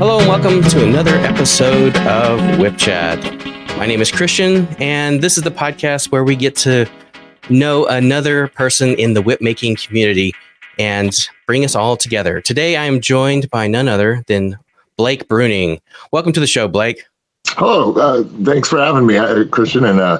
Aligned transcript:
Hello 0.00 0.18
and 0.18 0.26
welcome 0.26 0.62
to 0.62 0.82
another 0.82 1.14
episode 1.16 1.94
of 2.06 2.58
Whip 2.58 2.78
Chat. 2.78 3.22
My 3.76 3.84
name 3.84 4.00
is 4.00 4.10
Christian, 4.10 4.66
and 4.78 5.20
this 5.20 5.36
is 5.36 5.44
the 5.44 5.50
podcast 5.50 6.10
where 6.10 6.24
we 6.24 6.36
get 6.36 6.56
to 6.56 6.88
know 7.50 7.84
another 7.84 8.48
person 8.48 8.94
in 8.94 9.12
the 9.12 9.20
whip 9.20 9.42
making 9.42 9.76
community 9.76 10.32
and 10.78 11.14
bring 11.46 11.66
us 11.66 11.74
all 11.74 11.98
together. 11.98 12.40
Today, 12.40 12.76
I 12.76 12.86
am 12.86 13.02
joined 13.02 13.50
by 13.50 13.66
none 13.66 13.88
other 13.88 14.24
than 14.26 14.58
Blake 14.96 15.28
Bruning. 15.28 15.82
Welcome 16.12 16.32
to 16.32 16.40
the 16.40 16.46
show, 16.46 16.66
Blake. 16.66 17.04
Hello, 17.48 17.92
uh, 17.96 18.24
thanks 18.42 18.70
for 18.70 18.78
having 18.78 19.04
me, 19.04 19.18
uh, 19.18 19.44
Christian. 19.48 19.84
And 19.84 20.00
uh, 20.00 20.18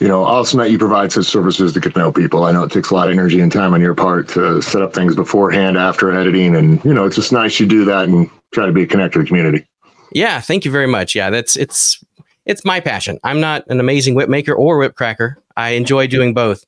you 0.00 0.08
know, 0.08 0.24
awesome 0.24 0.58
that 0.58 0.72
you 0.72 0.78
provide 0.78 1.12
such 1.12 1.26
services 1.26 1.74
to 1.74 1.80
get 1.80 1.92
to 1.92 1.98
know 2.00 2.10
people. 2.10 2.42
I 2.42 2.50
know 2.50 2.64
it 2.64 2.72
takes 2.72 2.90
a 2.90 2.94
lot 2.94 3.06
of 3.06 3.12
energy 3.12 3.38
and 3.38 3.52
time 3.52 3.72
on 3.72 3.80
your 3.80 3.94
part 3.94 4.26
to 4.30 4.60
set 4.62 4.82
up 4.82 4.92
things 4.92 5.14
beforehand, 5.14 5.78
after 5.78 6.12
editing, 6.12 6.56
and 6.56 6.84
you 6.84 6.92
know, 6.92 7.06
it's 7.06 7.14
just 7.14 7.30
nice 7.30 7.60
you 7.60 7.66
do 7.66 7.84
that 7.84 8.08
and 8.08 8.28
try 8.52 8.66
to 8.66 8.72
be 8.72 8.82
a 8.82 8.86
connector 8.86 9.14
to 9.14 9.24
community. 9.24 9.66
Yeah, 10.12 10.40
thank 10.40 10.64
you 10.64 10.70
very 10.70 10.86
much. 10.86 11.14
Yeah, 11.14 11.30
that's 11.30 11.56
it's 11.56 12.02
it's 12.46 12.64
my 12.64 12.80
passion. 12.80 13.18
I'm 13.24 13.40
not 13.40 13.64
an 13.68 13.80
amazing 13.80 14.14
whip 14.14 14.28
maker 14.28 14.52
or 14.52 14.78
whip 14.78 14.94
cracker. 14.94 15.38
I 15.56 15.70
enjoy 15.70 16.06
doing 16.06 16.34
both, 16.34 16.64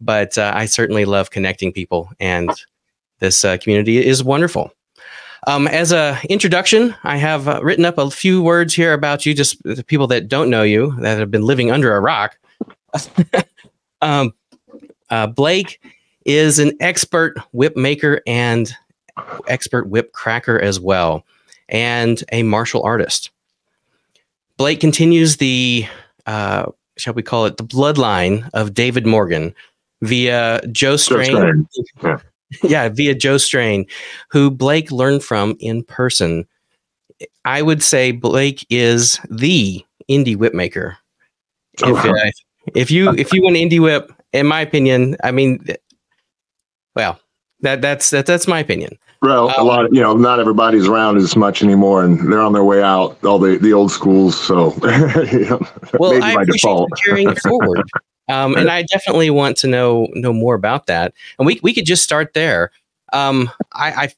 but 0.00 0.36
uh, 0.36 0.52
I 0.54 0.66
certainly 0.66 1.04
love 1.04 1.30
connecting 1.30 1.72
people, 1.72 2.10
and 2.20 2.50
this 3.20 3.44
uh, 3.44 3.56
community 3.58 4.04
is 4.04 4.22
wonderful. 4.22 4.72
Um, 5.46 5.68
as 5.68 5.92
a 5.92 6.18
introduction, 6.28 6.94
I 7.04 7.16
have 7.16 7.46
uh, 7.46 7.60
written 7.62 7.84
up 7.84 7.98
a 7.98 8.10
few 8.10 8.42
words 8.42 8.74
here 8.74 8.92
about 8.92 9.24
you, 9.24 9.34
just 9.34 9.62
the 9.62 9.84
people 9.84 10.06
that 10.08 10.28
don't 10.28 10.50
know 10.50 10.62
you 10.62 10.94
that 11.00 11.18
have 11.18 11.30
been 11.30 11.42
living 11.42 11.70
under 11.70 11.94
a 11.94 12.00
rock. 12.00 12.36
um, 14.02 14.34
uh, 15.10 15.26
Blake 15.28 15.80
is 16.24 16.58
an 16.58 16.72
expert 16.80 17.38
whip 17.52 17.76
maker 17.76 18.20
and 18.26 18.74
expert 19.46 19.88
whip 19.88 20.12
cracker 20.12 20.60
as 20.60 20.80
well, 20.80 21.24
and 21.68 22.22
a 22.32 22.42
martial 22.42 22.82
artist. 22.82 23.30
Blake 24.56 24.80
continues 24.80 25.36
the, 25.36 25.86
uh, 26.26 26.66
shall 26.96 27.14
we 27.14 27.22
call 27.22 27.46
it, 27.46 27.56
the 27.56 27.64
bloodline 27.64 28.48
of 28.54 28.74
David 28.74 29.06
Morgan 29.06 29.54
via 30.02 30.60
Joe 30.72 30.96
Strain. 30.96 31.68
Yeah. 32.02 32.18
yeah, 32.62 32.88
via 32.88 33.14
Joe 33.14 33.38
Strain, 33.38 33.86
who 34.30 34.50
Blake 34.50 34.90
learned 34.90 35.22
from 35.22 35.56
in 35.60 35.84
person. 35.84 36.46
I 37.44 37.62
would 37.62 37.82
say 37.82 38.12
Blake 38.12 38.66
is 38.70 39.20
the 39.30 39.84
indie 40.08 40.36
whip 40.36 40.54
maker. 40.54 40.96
If, 41.80 42.04
uh, 42.04 42.30
if 42.74 42.90
you 42.90 43.10
if 43.12 43.32
you 43.32 43.42
want 43.42 43.56
indie 43.56 43.80
whip, 43.80 44.12
in 44.32 44.46
my 44.46 44.60
opinion, 44.60 45.16
I 45.22 45.30
mean, 45.30 45.64
well, 46.94 47.20
that 47.60 47.80
that's 47.82 48.10
that, 48.10 48.26
that's 48.26 48.48
my 48.48 48.60
opinion. 48.60 48.98
Well, 49.20 49.48
um, 49.48 49.54
a 49.58 49.64
lot 49.64 49.84
of 49.84 49.92
you 49.92 50.00
know, 50.00 50.16
not 50.16 50.38
everybody's 50.38 50.86
around 50.86 51.16
as 51.16 51.34
much 51.34 51.62
anymore, 51.62 52.04
and 52.04 52.32
they're 52.32 52.40
on 52.40 52.52
their 52.52 52.64
way 52.64 52.82
out. 52.82 53.22
All 53.24 53.38
the 53.38 53.58
the 53.58 53.72
old 53.72 53.90
schools, 53.90 54.38
so 54.38 54.74
you 55.32 55.46
know, 55.46 55.60
well, 55.98 56.22
I 56.22 56.32
appreciate 56.32 56.52
default. 56.52 56.90
carrying 57.04 57.30
it 57.30 57.40
forward. 57.40 57.82
Um, 58.28 58.56
and 58.56 58.70
I 58.70 58.82
definitely 58.82 59.30
want 59.30 59.56
to 59.58 59.66
know 59.66 60.06
know 60.12 60.32
more 60.32 60.54
about 60.54 60.86
that. 60.86 61.14
And 61.38 61.46
we 61.46 61.58
we 61.62 61.74
could 61.74 61.86
just 61.86 62.04
start 62.04 62.34
there. 62.34 62.70
Um, 63.12 63.50
I, 63.72 63.90
I 63.90 64.12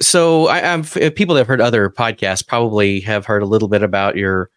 so 0.00 0.48
I, 0.48 0.58
am 0.60 0.82
people 0.82 1.34
that 1.34 1.42
have 1.42 1.46
heard 1.46 1.60
other 1.60 1.88
podcasts 1.88 2.46
probably 2.46 3.00
have 3.00 3.26
heard 3.26 3.42
a 3.42 3.46
little 3.46 3.68
bit 3.68 3.82
about 3.82 4.16
your 4.16 4.50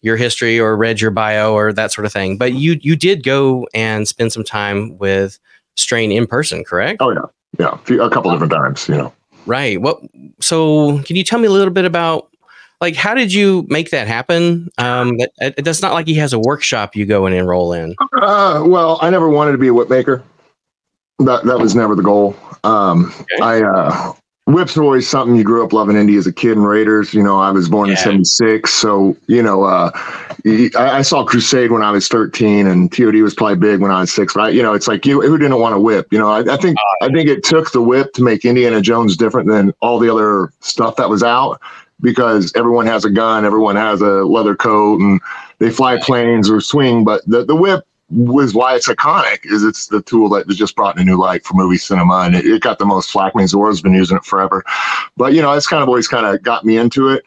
your 0.00 0.16
history 0.16 0.58
or 0.58 0.76
read 0.76 1.00
your 1.00 1.10
bio 1.10 1.54
or 1.54 1.72
that 1.72 1.92
sort 1.92 2.04
of 2.04 2.12
thing. 2.12 2.36
But 2.36 2.54
you 2.54 2.78
you 2.80 2.96
did 2.96 3.22
go 3.22 3.68
and 3.74 4.08
spend 4.08 4.32
some 4.32 4.44
time 4.44 4.98
with 4.98 5.38
Strain 5.76 6.10
in 6.10 6.26
person, 6.26 6.64
correct? 6.64 7.00
Oh 7.00 7.10
yeah, 7.10 7.20
yeah, 7.58 7.78
a 8.00 8.10
couple 8.10 8.30
different 8.30 8.52
times. 8.52 8.88
You 8.88 8.96
know, 8.96 9.14
right. 9.46 9.80
What? 9.80 10.00
So 10.40 11.02
can 11.02 11.16
you 11.16 11.24
tell 11.24 11.38
me 11.38 11.46
a 11.46 11.50
little 11.50 11.72
bit 11.72 11.84
about 11.84 12.30
like 12.80 12.94
how 12.94 13.14
did 13.14 13.32
you 13.32 13.66
make 13.68 13.90
that 13.90 14.06
happen? 14.06 14.70
Um, 14.78 15.16
it, 15.18 15.32
it's 15.40 15.82
not 15.82 15.92
like 15.92 16.06
he 16.06 16.14
has 16.14 16.32
a 16.32 16.38
workshop 16.38 16.94
you 16.94 17.06
go 17.06 17.26
and 17.26 17.34
enroll 17.34 17.72
in. 17.72 17.94
Uh, 18.20 18.62
well, 18.66 18.98
I 19.02 19.10
never 19.10 19.28
wanted 19.28 19.52
to 19.52 19.58
be 19.58 19.68
a 19.68 19.74
whip 19.74 19.90
maker. 19.90 20.22
That 21.18 21.44
that 21.44 21.58
was 21.58 21.74
never 21.74 21.94
the 21.94 22.02
goal. 22.02 22.36
Um, 22.64 23.12
okay. 23.20 23.42
I 23.42 23.62
uh, 23.62 24.12
whips 24.52 24.76
are 24.76 24.82
always 24.82 25.08
something 25.08 25.36
you 25.36 25.44
grew 25.44 25.64
up 25.64 25.72
loving 25.72 25.96
Indy 25.96 26.16
as 26.16 26.26
a 26.26 26.32
kid 26.32 26.52
and 26.52 26.66
Raiders. 26.66 27.12
You 27.12 27.22
know, 27.22 27.38
I 27.38 27.50
was 27.50 27.68
born 27.68 27.88
yeah. 27.88 27.92
in 27.92 28.24
76. 28.24 28.72
So, 28.72 29.16
you 29.26 29.42
know, 29.42 29.64
uh, 29.64 29.90
I, 29.94 30.70
I, 30.74 31.02
saw 31.02 31.24
Crusade 31.24 31.70
when 31.70 31.82
I 31.82 31.90
was 31.90 32.08
13 32.08 32.66
and 32.66 32.90
TOD 32.90 33.16
was 33.16 33.34
probably 33.34 33.56
big 33.56 33.80
when 33.80 33.90
I 33.90 34.00
was 34.00 34.12
six, 34.12 34.34
right? 34.34 34.54
You 34.54 34.62
know, 34.62 34.72
it's 34.72 34.88
like 34.88 35.04
you, 35.04 35.20
who 35.20 35.36
didn't 35.36 35.58
want 35.60 35.74
a 35.74 35.80
whip? 35.80 36.08
You 36.10 36.18
know, 36.18 36.30
I, 36.30 36.40
I 36.40 36.56
think, 36.56 36.76
uh, 36.78 37.04
I 37.04 37.08
think 37.08 37.28
it 37.28 37.44
took 37.44 37.72
the 37.72 37.82
whip 37.82 38.12
to 38.14 38.22
make 38.22 38.44
Indiana 38.44 38.80
Jones 38.80 39.16
different 39.16 39.48
than 39.48 39.72
all 39.80 39.98
the 39.98 40.10
other 40.10 40.52
stuff 40.60 40.96
that 40.96 41.10
was 41.10 41.22
out 41.22 41.60
because 42.00 42.52
everyone 42.54 42.86
has 42.86 43.04
a 43.04 43.10
gun, 43.10 43.44
everyone 43.44 43.76
has 43.76 44.00
a 44.00 44.24
leather 44.24 44.54
coat 44.54 45.00
and 45.00 45.20
they 45.58 45.70
fly 45.70 45.98
planes 45.98 46.48
or 46.48 46.60
swing. 46.60 47.04
But 47.04 47.22
the, 47.26 47.44
the 47.44 47.56
whip 47.56 47.84
was 48.10 48.54
why 48.54 48.74
it's 48.74 48.88
iconic 48.88 49.40
is 49.44 49.62
it's 49.62 49.88
the 49.88 50.00
tool 50.02 50.28
that 50.30 50.48
just 50.48 50.74
brought 50.74 50.96
in 50.96 51.02
a 51.02 51.04
new 51.04 51.18
light 51.18 51.44
for 51.44 51.54
movie 51.54 51.76
cinema 51.76 52.20
and 52.20 52.34
it, 52.34 52.46
it 52.46 52.62
got 52.62 52.78
the 52.78 52.86
most 52.86 53.10
flack. 53.10 53.32
I 53.34 53.38
mean, 53.38 53.46
Zorro's 53.46 53.82
been 53.82 53.94
using 53.94 54.16
it 54.16 54.24
forever, 54.24 54.64
but 55.16 55.34
you 55.34 55.42
know, 55.42 55.52
it's 55.52 55.66
kind 55.66 55.82
of 55.82 55.88
always 55.88 56.08
kind 56.08 56.26
of 56.26 56.42
got 56.42 56.64
me 56.64 56.78
into 56.78 57.08
it. 57.08 57.24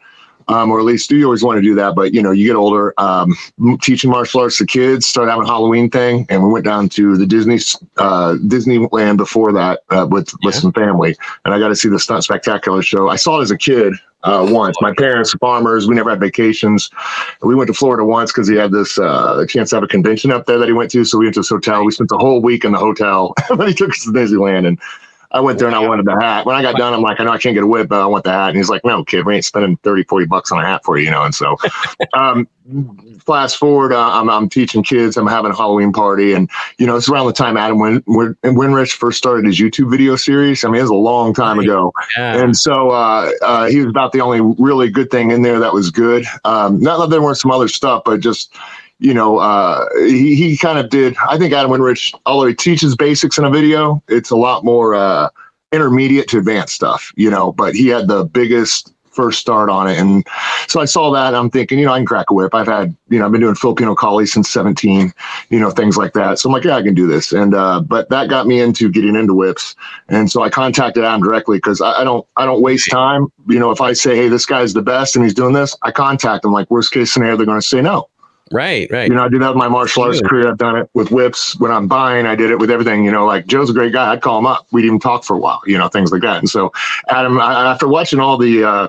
Um, 0.48 0.70
or 0.70 0.78
at 0.78 0.84
least 0.84 1.08
do 1.08 1.16
you 1.16 1.24
always 1.24 1.42
want 1.42 1.58
to 1.58 1.62
do 1.62 1.74
that. 1.74 1.94
But 1.94 2.12
you 2.12 2.22
know, 2.22 2.30
you 2.30 2.46
get 2.46 2.56
older, 2.56 2.94
um, 2.98 3.34
teaching 3.80 4.10
martial 4.10 4.40
arts 4.40 4.58
to 4.58 4.66
kids, 4.66 5.06
start 5.06 5.28
having 5.28 5.44
a 5.44 5.46
Halloween 5.46 5.90
thing, 5.90 6.26
and 6.28 6.42
we 6.42 6.50
went 6.50 6.64
down 6.64 6.88
to 6.90 7.16
the 7.16 7.26
Disney 7.26 7.56
uh, 7.96 8.36
Disneyland 8.46 9.16
before 9.16 9.52
that 9.52 9.80
uh, 9.90 10.06
with 10.08 10.30
with 10.42 10.54
some 10.54 10.72
family, 10.72 11.16
and 11.44 11.54
I 11.54 11.58
got 11.58 11.68
to 11.68 11.76
see 11.76 11.88
the 11.88 11.98
Stunt 11.98 12.24
Spectacular 12.24 12.82
show. 12.82 13.08
I 13.08 13.16
saw 13.16 13.38
it 13.38 13.42
as 13.42 13.50
a 13.50 13.58
kid, 13.58 13.94
uh, 14.24 14.46
once. 14.48 14.76
My 14.80 14.92
parents 14.94 15.34
are 15.34 15.38
farmers. 15.38 15.86
We 15.86 15.94
never 15.94 16.10
had 16.10 16.20
vacations. 16.20 16.90
We 17.42 17.54
went 17.54 17.68
to 17.68 17.74
Florida 17.74 18.04
once 18.04 18.32
because 18.32 18.48
he 18.48 18.56
had 18.56 18.72
this 18.72 18.98
uh, 18.98 19.44
chance 19.48 19.70
to 19.70 19.76
have 19.76 19.82
a 19.82 19.88
convention 19.88 20.30
up 20.30 20.46
there 20.46 20.58
that 20.58 20.68
he 20.68 20.72
went 20.72 20.90
to. 20.92 21.04
So 21.04 21.18
we 21.18 21.26
went 21.26 21.34
to 21.34 21.40
this 21.40 21.48
hotel. 21.48 21.84
We 21.84 21.92
spent 21.92 22.10
the 22.10 22.18
whole 22.18 22.40
week 22.40 22.64
in 22.64 22.72
the 22.72 22.78
hotel. 22.78 23.34
but 23.56 23.68
he 23.68 23.74
took 23.74 23.90
us 23.90 24.04
to 24.04 24.10
Disneyland 24.10 24.66
and 24.66 24.80
I 25.32 25.40
went 25.40 25.58
there 25.58 25.66
and 25.66 25.74
I 25.74 25.86
wanted 25.86 26.04
the 26.04 26.12
hat. 26.12 26.44
When 26.44 26.54
I 26.54 26.62
got 26.62 26.76
done, 26.76 26.92
I'm 26.92 27.00
like, 27.00 27.18
I 27.18 27.24
know 27.24 27.32
I 27.32 27.38
can't 27.38 27.54
get 27.54 27.64
a 27.64 27.66
whip, 27.66 27.88
but 27.88 28.00
I 28.00 28.06
want 28.06 28.24
the 28.24 28.32
hat. 28.32 28.48
And 28.48 28.56
he's 28.56 28.68
like, 28.68 28.84
no, 28.84 29.02
kid, 29.02 29.24
we 29.24 29.34
ain't 29.34 29.44
spending 29.44 29.78
30, 29.78 30.04
40 30.04 30.26
bucks 30.26 30.52
on 30.52 30.62
a 30.62 30.66
hat 30.66 30.84
for 30.84 30.98
you, 30.98 31.06
you 31.06 31.10
know? 31.10 31.22
And 31.22 31.34
so, 31.34 31.56
um, 32.12 32.46
fast 33.18 33.56
forward, 33.56 33.92
uh, 33.92 34.10
I'm, 34.12 34.28
I'm 34.28 34.48
teaching 34.48 34.82
kids, 34.82 35.16
I'm 35.16 35.26
having 35.26 35.50
a 35.50 35.56
Halloween 35.56 35.90
party. 35.90 36.34
And, 36.34 36.50
you 36.78 36.86
know, 36.86 36.96
it's 36.96 37.08
around 37.08 37.26
the 37.26 37.32
time 37.32 37.56
Adam 37.56 37.78
Win- 37.78 38.04
Win- 38.06 38.36
Winrich 38.42 38.92
first 38.92 39.16
started 39.16 39.46
his 39.46 39.58
YouTube 39.58 39.90
video 39.90 40.16
series. 40.16 40.64
I 40.64 40.68
mean, 40.68 40.80
it 40.80 40.82
was 40.82 40.90
a 40.90 40.94
long 40.94 41.32
time 41.32 41.58
ago. 41.58 41.92
Yeah. 42.18 42.42
And 42.42 42.56
so, 42.56 42.90
uh, 42.90 43.30
uh, 43.40 43.66
he 43.66 43.78
was 43.78 43.86
about 43.86 44.12
the 44.12 44.20
only 44.20 44.40
really 44.62 44.90
good 44.90 45.10
thing 45.10 45.30
in 45.30 45.40
there 45.40 45.58
that 45.60 45.72
was 45.72 45.90
good. 45.90 46.26
Um, 46.44 46.78
not 46.78 46.98
that 46.98 47.10
there 47.10 47.22
weren't 47.22 47.38
some 47.38 47.50
other 47.50 47.68
stuff, 47.68 48.02
but 48.04 48.20
just, 48.20 48.54
you 48.98 49.14
know, 49.14 49.38
uh, 49.38 49.86
he, 49.96 50.34
he 50.34 50.56
kind 50.56 50.78
of 50.78 50.90
did. 50.90 51.16
I 51.28 51.38
think 51.38 51.52
Adam 51.52 51.70
Winrich, 51.70 52.14
although 52.26 52.46
he 52.46 52.54
teaches 52.54 52.96
basics 52.96 53.38
in 53.38 53.44
a 53.44 53.50
video, 53.50 54.02
it's 54.08 54.30
a 54.30 54.36
lot 54.36 54.64
more 54.64 54.94
uh, 54.94 55.28
intermediate 55.72 56.28
to 56.28 56.38
advanced 56.38 56.74
stuff, 56.74 57.12
you 57.16 57.30
know, 57.30 57.52
but 57.52 57.74
he 57.74 57.88
had 57.88 58.08
the 58.08 58.24
biggest 58.24 58.92
first 59.12 59.38
start 59.38 59.70
on 59.70 59.88
it. 59.88 59.98
And 59.98 60.26
so 60.66 60.80
I 60.80 60.84
saw 60.84 61.10
that. 61.12 61.34
I'm 61.34 61.50
thinking, 61.50 61.78
you 61.78 61.86
know, 61.86 61.92
I 61.92 61.98
can 61.98 62.06
crack 62.06 62.30
a 62.30 62.34
whip. 62.34 62.54
I've 62.54 62.66
had, 62.66 62.96
you 63.08 63.18
know, 63.18 63.26
I've 63.26 63.32
been 63.32 63.40
doing 63.40 63.54
Filipino 63.54 63.94
kali 63.94 64.26
since 64.26 64.48
17, 64.50 65.12
you 65.50 65.60
know, 65.60 65.70
things 65.70 65.96
like 65.96 66.14
that. 66.14 66.38
So 66.38 66.48
I'm 66.48 66.52
like, 66.52 66.64
yeah, 66.64 66.76
I 66.76 66.82
can 66.82 66.94
do 66.94 67.06
this. 67.06 67.32
And, 67.32 67.54
uh, 67.54 67.80
but 67.80 68.08
that 68.08 68.28
got 68.28 68.46
me 68.46 68.60
into 68.60 68.90
getting 68.90 69.16
into 69.16 69.34
whips. 69.34 69.74
And 70.08 70.30
so 70.30 70.42
I 70.42 70.50
contacted 70.50 71.04
Adam 71.04 71.22
directly 71.22 71.58
because 71.58 71.80
I, 71.80 72.00
I, 72.00 72.04
don't, 72.04 72.26
I 72.36 72.46
don't 72.46 72.62
waste 72.62 72.90
time. 72.90 73.30
You 73.48 73.58
know, 73.58 73.70
if 73.70 73.80
I 73.80 73.92
say, 73.92 74.16
hey, 74.16 74.28
this 74.28 74.46
guy's 74.46 74.72
the 74.72 74.82
best 74.82 75.14
and 75.14 75.24
he's 75.24 75.34
doing 75.34 75.52
this, 75.52 75.76
I 75.82 75.90
contact 75.90 76.44
him. 76.44 76.52
Like, 76.52 76.70
worst 76.70 76.92
case 76.92 77.12
scenario, 77.12 77.36
they're 77.36 77.46
going 77.46 77.60
to 77.60 77.66
say 77.66 77.82
no. 77.82 78.08
Right, 78.52 78.90
right. 78.90 79.08
You 79.08 79.14
know, 79.14 79.24
I 79.24 79.28
do 79.28 79.38
that 79.38 79.48
with 79.48 79.56
my 79.56 79.68
martial 79.68 80.02
arts 80.02 80.20
career. 80.20 80.48
I've 80.48 80.58
done 80.58 80.76
it 80.76 80.90
with 80.94 81.10
whips 81.10 81.58
when 81.58 81.70
I'm 81.70 81.88
buying. 81.88 82.26
I 82.26 82.34
did 82.34 82.50
it 82.50 82.58
with 82.58 82.70
everything. 82.70 83.04
You 83.04 83.10
know, 83.10 83.24
like 83.24 83.46
Joe's 83.46 83.70
a 83.70 83.72
great 83.72 83.92
guy. 83.92 84.12
I'd 84.12 84.20
call 84.20 84.38
him 84.38 84.46
up. 84.46 84.66
We'd 84.72 84.84
even 84.84 84.98
talk 84.98 85.24
for 85.24 85.34
a 85.34 85.38
while. 85.38 85.62
You 85.66 85.78
know, 85.78 85.88
things 85.88 86.12
like 86.12 86.22
that. 86.22 86.38
And 86.38 86.48
so, 86.48 86.72
Adam, 87.08 87.40
I, 87.40 87.70
after 87.72 87.88
watching 87.88 88.20
all 88.20 88.36
the 88.36 88.64
uh, 88.64 88.88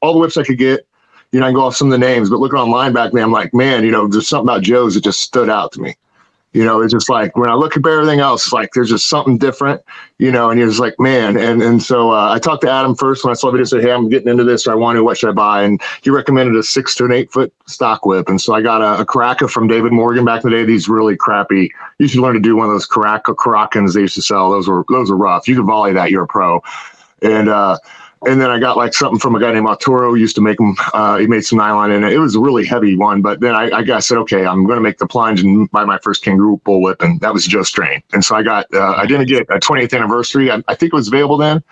all 0.00 0.14
the 0.14 0.18
whips 0.18 0.36
I 0.36 0.42
could 0.42 0.58
get, 0.58 0.86
you 1.32 1.40
know, 1.40 1.46
I 1.46 1.48
can 1.50 1.56
go 1.56 1.64
off 1.64 1.76
some 1.76 1.88
of 1.88 1.92
the 1.92 2.06
names, 2.06 2.30
but 2.30 2.38
looking 2.38 2.58
online 2.58 2.92
back 2.92 3.12
then, 3.12 3.24
I'm 3.24 3.32
like, 3.32 3.52
man, 3.52 3.84
you 3.84 3.90
know, 3.90 4.06
there's 4.06 4.28
something 4.28 4.48
about 4.48 4.62
Joe's 4.62 4.94
that 4.94 5.04
just 5.04 5.20
stood 5.20 5.50
out 5.50 5.72
to 5.72 5.80
me. 5.80 5.96
You 6.54 6.64
know, 6.64 6.80
it's 6.80 6.92
just 6.92 7.08
like 7.08 7.36
when 7.36 7.50
I 7.50 7.54
look 7.54 7.76
at 7.76 7.84
everything 7.84 8.20
else, 8.20 8.52
like 8.52 8.70
there's 8.74 8.88
just 8.88 9.08
something 9.08 9.38
different, 9.38 9.82
you 10.18 10.30
know, 10.30 10.50
and 10.50 10.60
you're 10.60 10.72
like, 10.74 10.94
man. 11.00 11.36
And 11.36 11.60
and 11.60 11.82
so 11.82 12.12
uh, 12.12 12.32
I 12.32 12.38
talked 12.38 12.62
to 12.62 12.70
Adam 12.70 12.94
first 12.94 13.24
when 13.24 13.32
I 13.32 13.34
saw 13.34 13.48
the 13.48 13.52
video, 13.52 13.64
said, 13.64 13.82
hey, 13.82 13.90
I'm 13.90 14.08
getting 14.08 14.28
into 14.28 14.44
this. 14.44 14.64
Or 14.68 14.70
I 14.70 14.76
want 14.76 14.96
to, 14.96 15.02
what 15.02 15.18
should 15.18 15.30
I 15.30 15.32
buy? 15.32 15.64
And 15.64 15.82
he 16.02 16.10
recommended 16.10 16.54
a 16.54 16.62
six 16.62 16.94
to 16.94 17.06
an 17.06 17.10
eight 17.12 17.32
foot 17.32 17.52
stock 17.66 18.06
whip. 18.06 18.28
And 18.28 18.40
so 18.40 18.54
I 18.54 18.62
got 18.62 18.82
a, 18.82 19.02
a 19.02 19.04
Karaka 19.04 19.50
from 19.50 19.66
David 19.66 19.92
Morgan 19.92 20.24
back 20.24 20.44
in 20.44 20.50
the 20.50 20.56
day. 20.56 20.64
These 20.64 20.88
really 20.88 21.16
crappy. 21.16 21.72
You 21.98 22.06
should 22.06 22.20
learn 22.20 22.34
to 22.34 22.40
do 22.40 22.54
one 22.54 22.66
of 22.66 22.72
those 22.72 22.86
Karaka 22.86 23.34
Karakans 23.34 23.94
they 23.94 24.02
used 24.02 24.14
to 24.14 24.22
sell. 24.22 24.52
Those 24.52 24.68
were 24.68 24.84
those 24.88 25.10
are 25.10 25.16
rough. 25.16 25.48
You 25.48 25.56
could 25.56 25.66
volley 25.66 25.92
that, 25.92 26.12
you're 26.12 26.22
a 26.22 26.28
pro. 26.28 26.62
And 27.20 27.48
uh, 27.48 27.78
and 28.26 28.40
then 28.40 28.50
I 28.50 28.58
got 28.58 28.76
like 28.76 28.94
something 28.94 29.18
from 29.18 29.34
a 29.34 29.40
guy 29.40 29.52
named 29.52 29.66
Arturo. 29.66 30.14
Used 30.14 30.34
to 30.36 30.42
make 30.42 30.58
them. 30.58 30.74
Uh, 30.92 31.18
he 31.18 31.26
made 31.26 31.44
some 31.44 31.58
nylon 31.58 31.90
and 31.90 32.04
it. 32.04 32.12
It 32.12 32.18
was 32.18 32.34
a 32.34 32.40
really 32.40 32.64
heavy 32.64 32.96
one. 32.96 33.22
But 33.22 33.40
then 33.40 33.54
I, 33.54 33.68
I, 33.70 33.80
I 33.80 34.00
said, 34.00 34.18
okay, 34.18 34.46
I'm 34.46 34.64
going 34.64 34.76
to 34.76 34.82
make 34.82 34.98
the 34.98 35.06
plunge 35.06 35.40
and 35.40 35.70
buy 35.70 35.84
my 35.84 35.98
first 35.98 36.22
kangaroo 36.22 36.60
bullwhip, 36.64 37.02
and 37.02 37.20
that 37.20 37.32
was 37.32 37.46
Joe 37.46 37.62
Strain. 37.62 38.02
And 38.12 38.24
so 38.24 38.36
I 38.36 38.42
got. 38.42 38.66
Uh, 38.72 38.94
I 38.96 39.06
didn't 39.06 39.26
get 39.26 39.42
a 39.50 39.58
20th 39.58 39.94
anniversary. 39.94 40.50
I, 40.50 40.62
I, 40.68 40.74
think 40.74 40.92
it 40.92 40.96
was 40.96 41.08
available 41.08 41.36
then. 41.36 41.62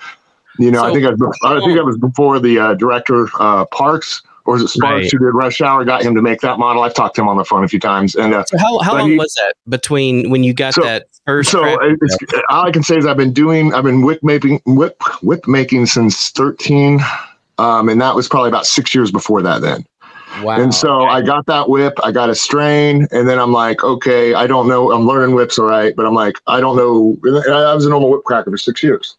You 0.58 0.70
know, 0.70 0.82
so, 0.82 0.87
I 0.87 0.93
think 0.93 1.06
I, 1.06 1.10
was, 1.10 1.38
I 1.44 1.60
think 1.60 1.78
I 1.78 1.82
was 1.82 1.96
before 1.96 2.38
the 2.38 2.58
uh, 2.58 2.75
director 2.75 3.28
uh, 3.40 3.64
Parks 3.66 4.22
or 4.44 4.56
is 4.56 4.62
it 4.62 4.68
Sparks 4.68 5.02
right. 5.02 5.12
who 5.12 5.18
did 5.18 5.32
Rush 5.32 5.60
Hour? 5.60 5.84
Got 5.84 6.02
him 6.02 6.14
to 6.14 6.22
make 6.22 6.40
that 6.40 6.58
model. 6.58 6.82
I've 6.82 6.94
talked 6.94 7.16
to 7.16 7.22
him 7.22 7.28
on 7.28 7.36
the 7.36 7.44
phone 7.44 7.64
a 7.64 7.68
few 7.68 7.80
times. 7.80 8.14
And 8.14 8.34
uh, 8.34 8.44
so 8.44 8.58
how, 8.58 8.78
how 8.80 8.98
long 8.98 9.10
he, 9.10 9.18
was 9.18 9.34
that 9.34 9.54
between 9.68 10.30
when 10.30 10.44
you 10.44 10.54
got 10.54 10.74
so, 10.74 10.82
that 10.82 11.06
first? 11.26 11.50
So 11.50 11.64
all 12.50 12.66
I 12.66 12.70
can 12.70 12.82
say 12.82 12.96
is 12.96 13.06
I've 13.06 13.16
been 13.16 13.32
doing, 13.32 13.74
I've 13.74 13.84
been 13.84 14.02
whip 14.02 14.22
making, 14.22 14.60
whip 14.66 15.00
whip 15.22 15.46
making 15.46 15.86
since 15.86 16.30
thirteen, 16.30 17.00
um, 17.58 17.88
and 17.88 18.00
that 18.00 18.14
was 18.14 18.28
probably 18.28 18.48
about 18.48 18.66
six 18.66 18.94
years 18.94 19.10
before 19.10 19.42
that. 19.42 19.60
Then. 19.62 19.86
Wow. 20.42 20.60
And 20.60 20.74
so 20.74 21.02
I 21.02 21.20
got 21.20 21.44
that 21.46 21.68
whip, 21.68 21.92
I 22.02 22.10
got 22.10 22.30
a 22.30 22.34
strain, 22.34 23.06
and 23.10 23.28
then 23.28 23.38
I'm 23.38 23.52
like, 23.52 23.84
okay, 23.84 24.32
I 24.32 24.46
don't 24.46 24.66
know. 24.66 24.90
I'm 24.90 25.06
learning 25.06 25.34
whips, 25.34 25.58
all 25.58 25.66
right, 25.66 25.94
but 25.94 26.06
I'm 26.06 26.14
like, 26.14 26.36
I 26.46 26.58
don't 26.58 26.74
know. 26.76 27.18
I 27.52 27.74
was 27.74 27.84
a 27.84 27.90
normal 27.90 28.10
whip 28.10 28.24
cracker 28.24 28.50
for 28.50 28.56
six 28.56 28.82
years. 28.82 29.18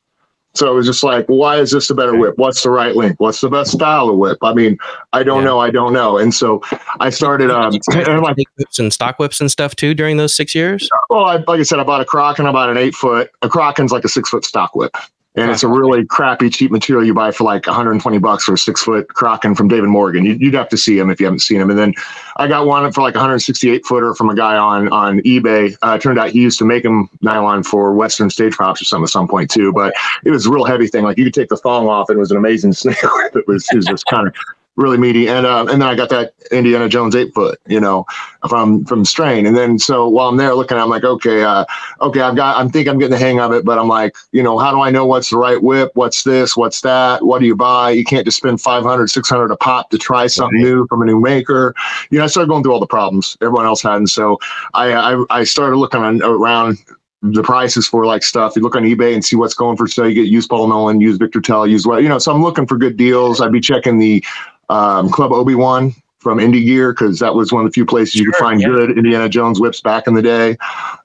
So 0.56 0.72
it 0.72 0.76
was 0.76 0.86
just 0.86 1.04
like, 1.04 1.26
why 1.26 1.58
is 1.58 1.72
this 1.72 1.90
a 1.90 1.96
better 1.96 2.16
whip? 2.16 2.38
What's 2.38 2.62
the 2.62 2.70
right 2.70 2.96
link? 2.96 3.20
What's 3.20 3.42
the 3.42 3.50
best 3.50 3.72
style 3.72 4.10
of 4.10 4.18
whip? 4.18 4.38
I 4.44 4.54
mean, 4.54 4.78
I 5.12 5.24
don't 5.24 5.40
yeah. 5.40 5.46
know. 5.46 5.60
I 5.60 5.72
don't 5.72 5.94
know. 5.94 6.18
And 6.18 6.34
so 6.34 6.62
I 7.00 7.10
started. 7.10 7.50
Um, 7.50 7.74
and 7.94 8.22
like 8.22 8.38
whips 8.58 8.78
and 8.78 8.94
stock 8.94 9.18
whips 9.18 9.42
and 9.42 9.52
stuff 9.52 9.76
too 9.76 9.94
during 9.94 10.18
those 10.18 10.36
six 10.36 10.54
years. 10.54 10.90
Well, 11.10 11.26
I, 11.26 11.38
like 11.38 11.60
I 11.60 11.64
said, 11.64 11.80
I 11.80 11.84
bought 11.84 12.02
a 12.02 12.06
Kraken. 12.06 12.46
I 12.46 12.52
bought 12.52 12.70
an 12.70 12.78
eight 12.78 12.94
foot. 12.94 13.32
A 13.42 13.50
Kraken's 13.50 13.92
like 13.92 14.04
a 14.04 14.10
six 14.10 14.30
foot 14.30 14.46
stock 14.46 14.76
whip 14.76 14.96
and 15.36 15.50
it's 15.50 15.64
a 15.64 15.68
really 15.68 16.06
crappy 16.06 16.50
cheap 16.50 16.70
material 16.72 17.06
you 17.06 17.14
buy 17.14 17.32
for 17.32 17.44
like 17.44 17.66
120 17.66 18.20
bucks 18.20 18.44
for 18.44 18.54
a 18.54 18.58
six 18.58 18.84
foot 18.84 19.08
Kraken 19.08 19.56
from 19.56 19.68
David 19.68 19.90
Morgan. 19.90 20.26
You'd 20.26 20.54
have 20.54 20.70
to 20.70 20.78
see 20.78 20.98
him 20.98 21.10
if 21.10 21.20
you 21.20 21.26
haven't 21.26 21.40
seen 21.40 21.60
him. 21.60 21.70
And 21.70 21.80
then 21.80 21.94
I 22.38 22.48
got 22.48 22.68
one 22.68 22.92
for 22.92 23.02
like 23.02 23.16
168 23.16 23.86
footer 23.86 24.14
from 24.14 24.30
a 24.30 24.36
guy 24.36 24.58
on 24.58 24.90
on 24.90 25.20
eBay. 25.22 25.76
Uh, 25.82 25.98
turned 25.98 26.20
out 26.20 26.30
he 26.30 26.42
used 26.42 26.60
to 26.60 26.66
make 26.66 26.84
them 26.84 27.10
nylon 27.22 27.64
for 27.64 27.94
Western 27.94 28.30
stage 28.30 28.54
props 28.54 28.82
or 28.82 28.86
something 28.86 29.06
at 29.06 29.10
some 29.10 29.28
point 29.28 29.50
too. 29.50 29.74
But 29.74 29.94
it 30.24 30.30
was 30.30 30.46
a 30.46 30.52
real 30.52 30.66
heavy 30.66 30.88
thing. 30.88 31.04
Like 31.04 31.18
you 31.18 31.24
could 31.24 31.34
take 31.34 31.50
the 31.50 31.58
thong 31.58 31.88
off, 31.88 32.10
and 32.10 32.18
it 32.18 32.20
was 32.20 32.32
an 32.32 32.38
amazing 32.38 32.74
snake. 32.74 32.98
it 33.02 33.48
was 33.48 33.68
it 33.72 33.76
was 33.76 33.86
just 33.86 34.06
kind 34.06 34.28
of 34.28 34.36
really 34.76 34.98
meaty. 34.98 35.28
And 35.28 35.46
uh, 35.46 35.66
and 35.70 35.82
then 35.82 35.84
I 35.84 35.96
got 35.96 36.10
that 36.10 36.34
Indiana 36.52 36.90
Jones 36.90 37.16
eight 37.16 37.34
foot, 37.34 37.60
you 37.68 37.80
know, 37.80 38.06
from 38.50 38.86
from 38.86 39.06
Strain. 39.06 39.46
And 39.46 39.56
then 39.56 39.78
so 39.80 40.08
while 40.08 40.30
I'm 40.30 40.38
there 40.38 40.54
looking, 40.56 40.78
I'm 40.78 40.90
like, 40.90 41.04
okay, 41.04 41.44
uh, 41.44 41.66
okay, 42.02 42.22
I've 42.22 42.36
got, 42.36 42.58
I'm 42.58 42.70
think 42.70 42.88
I'm 42.88 42.98
getting 42.98 43.12
the 43.12 43.24
hang 43.24 43.40
of 43.40 43.52
it, 43.52 43.66
but 43.66 43.78
I'm 43.78 43.88
like, 43.88 44.16
you 44.32 44.42
know, 44.42 44.58
how 44.58 44.72
do 44.72 44.82
I 44.82 44.90
know 44.90 45.06
what's 45.06 45.30
the 45.30 45.38
right 45.38 45.62
whip? 45.62 45.92
What's 45.96 46.24
this? 46.24 46.58
What's 46.58 46.82
that? 46.82 47.26
What 47.26 47.40
do 47.40 47.46
you 47.46 47.56
buy? 47.56 47.92
You 47.92 48.04
can't 48.04 48.26
just 48.26 48.38
spend 48.38 48.62
500, 48.62 49.08
600 49.08 49.52
a 49.52 49.58
pop 49.58 49.90
to 49.92 49.98
try 49.98 50.28
something 50.28 50.58
right. 50.58 50.64
new 50.64 50.88
from 50.88 51.02
a 51.02 51.06
new 51.06 51.20
maker. 51.20 51.76
You 52.10 52.20
know, 52.20 52.26
I 52.26 52.28
started 52.28 52.50
going 52.50 52.64
through 52.64 52.74
all 52.74 52.80
the 52.80 52.88
problems 52.88 53.38
everyone 53.42 53.66
else 53.66 53.82
had, 53.82 53.96
and 53.98 54.10
so 54.10 54.40
I 54.74 54.94
I, 54.94 55.26
I 55.30 55.44
started 55.44 55.78
looking 55.78 56.02
on, 56.02 56.22
around 56.24 56.78
the 57.24 57.42
prices 57.42 57.88
for 57.88 58.06
like 58.06 58.22
stuff. 58.22 58.54
You 58.56 58.62
look 58.62 58.76
on 58.76 58.84
eBay 58.84 59.14
and 59.14 59.24
see 59.24 59.38
what's 59.38 59.54
going 59.54 59.78
for 59.78 59.88
sale. 59.88 60.10
You 60.10 60.14
get 60.14 60.28
used 60.28 60.50
Paul 60.50 60.68
Nolan, 60.68 61.00
used 61.00 61.20
Victor 61.20 61.40
Tell, 61.40 61.66
used 61.66 61.86
what 61.86 62.04
you 62.04 62.10
know. 62.10 62.18
So 62.18 62.34
I'm 62.34 62.44
looking 62.44 62.68
for 62.68 62.78
good 62.78 62.98
deals. 62.98 63.40
I'd 63.40 63.52
be 63.52 63.62
checking 63.62 63.98
the 63.98 64.24
um, 64.70 65.10
Club 65.10 65.32
Obi 65.32 65.56
Wan 65.56 65.94
from 66.24 66.40
Indy 66.40 66.64
Gear 66.64 66.94
because 66.94 67.20
that 67.20 67.36
was 67.36 67.52
one 67.52 67.66
of 67.66 67.70
the 67.70 67.74
few 67.74 67.86
places 67.86 68.16
you 68.16 68.26
could 68.26 68.38
find 68.38 68.62
yeah. 68.62 68.68
good 68.68 68.98
Indiana 68.98 69.28
Jones 69.28 69.60
whips 69.60 69.82
back 69.82 70.08
in 70.08 70.14
the 70.14 70.22
day. 70.22 70.58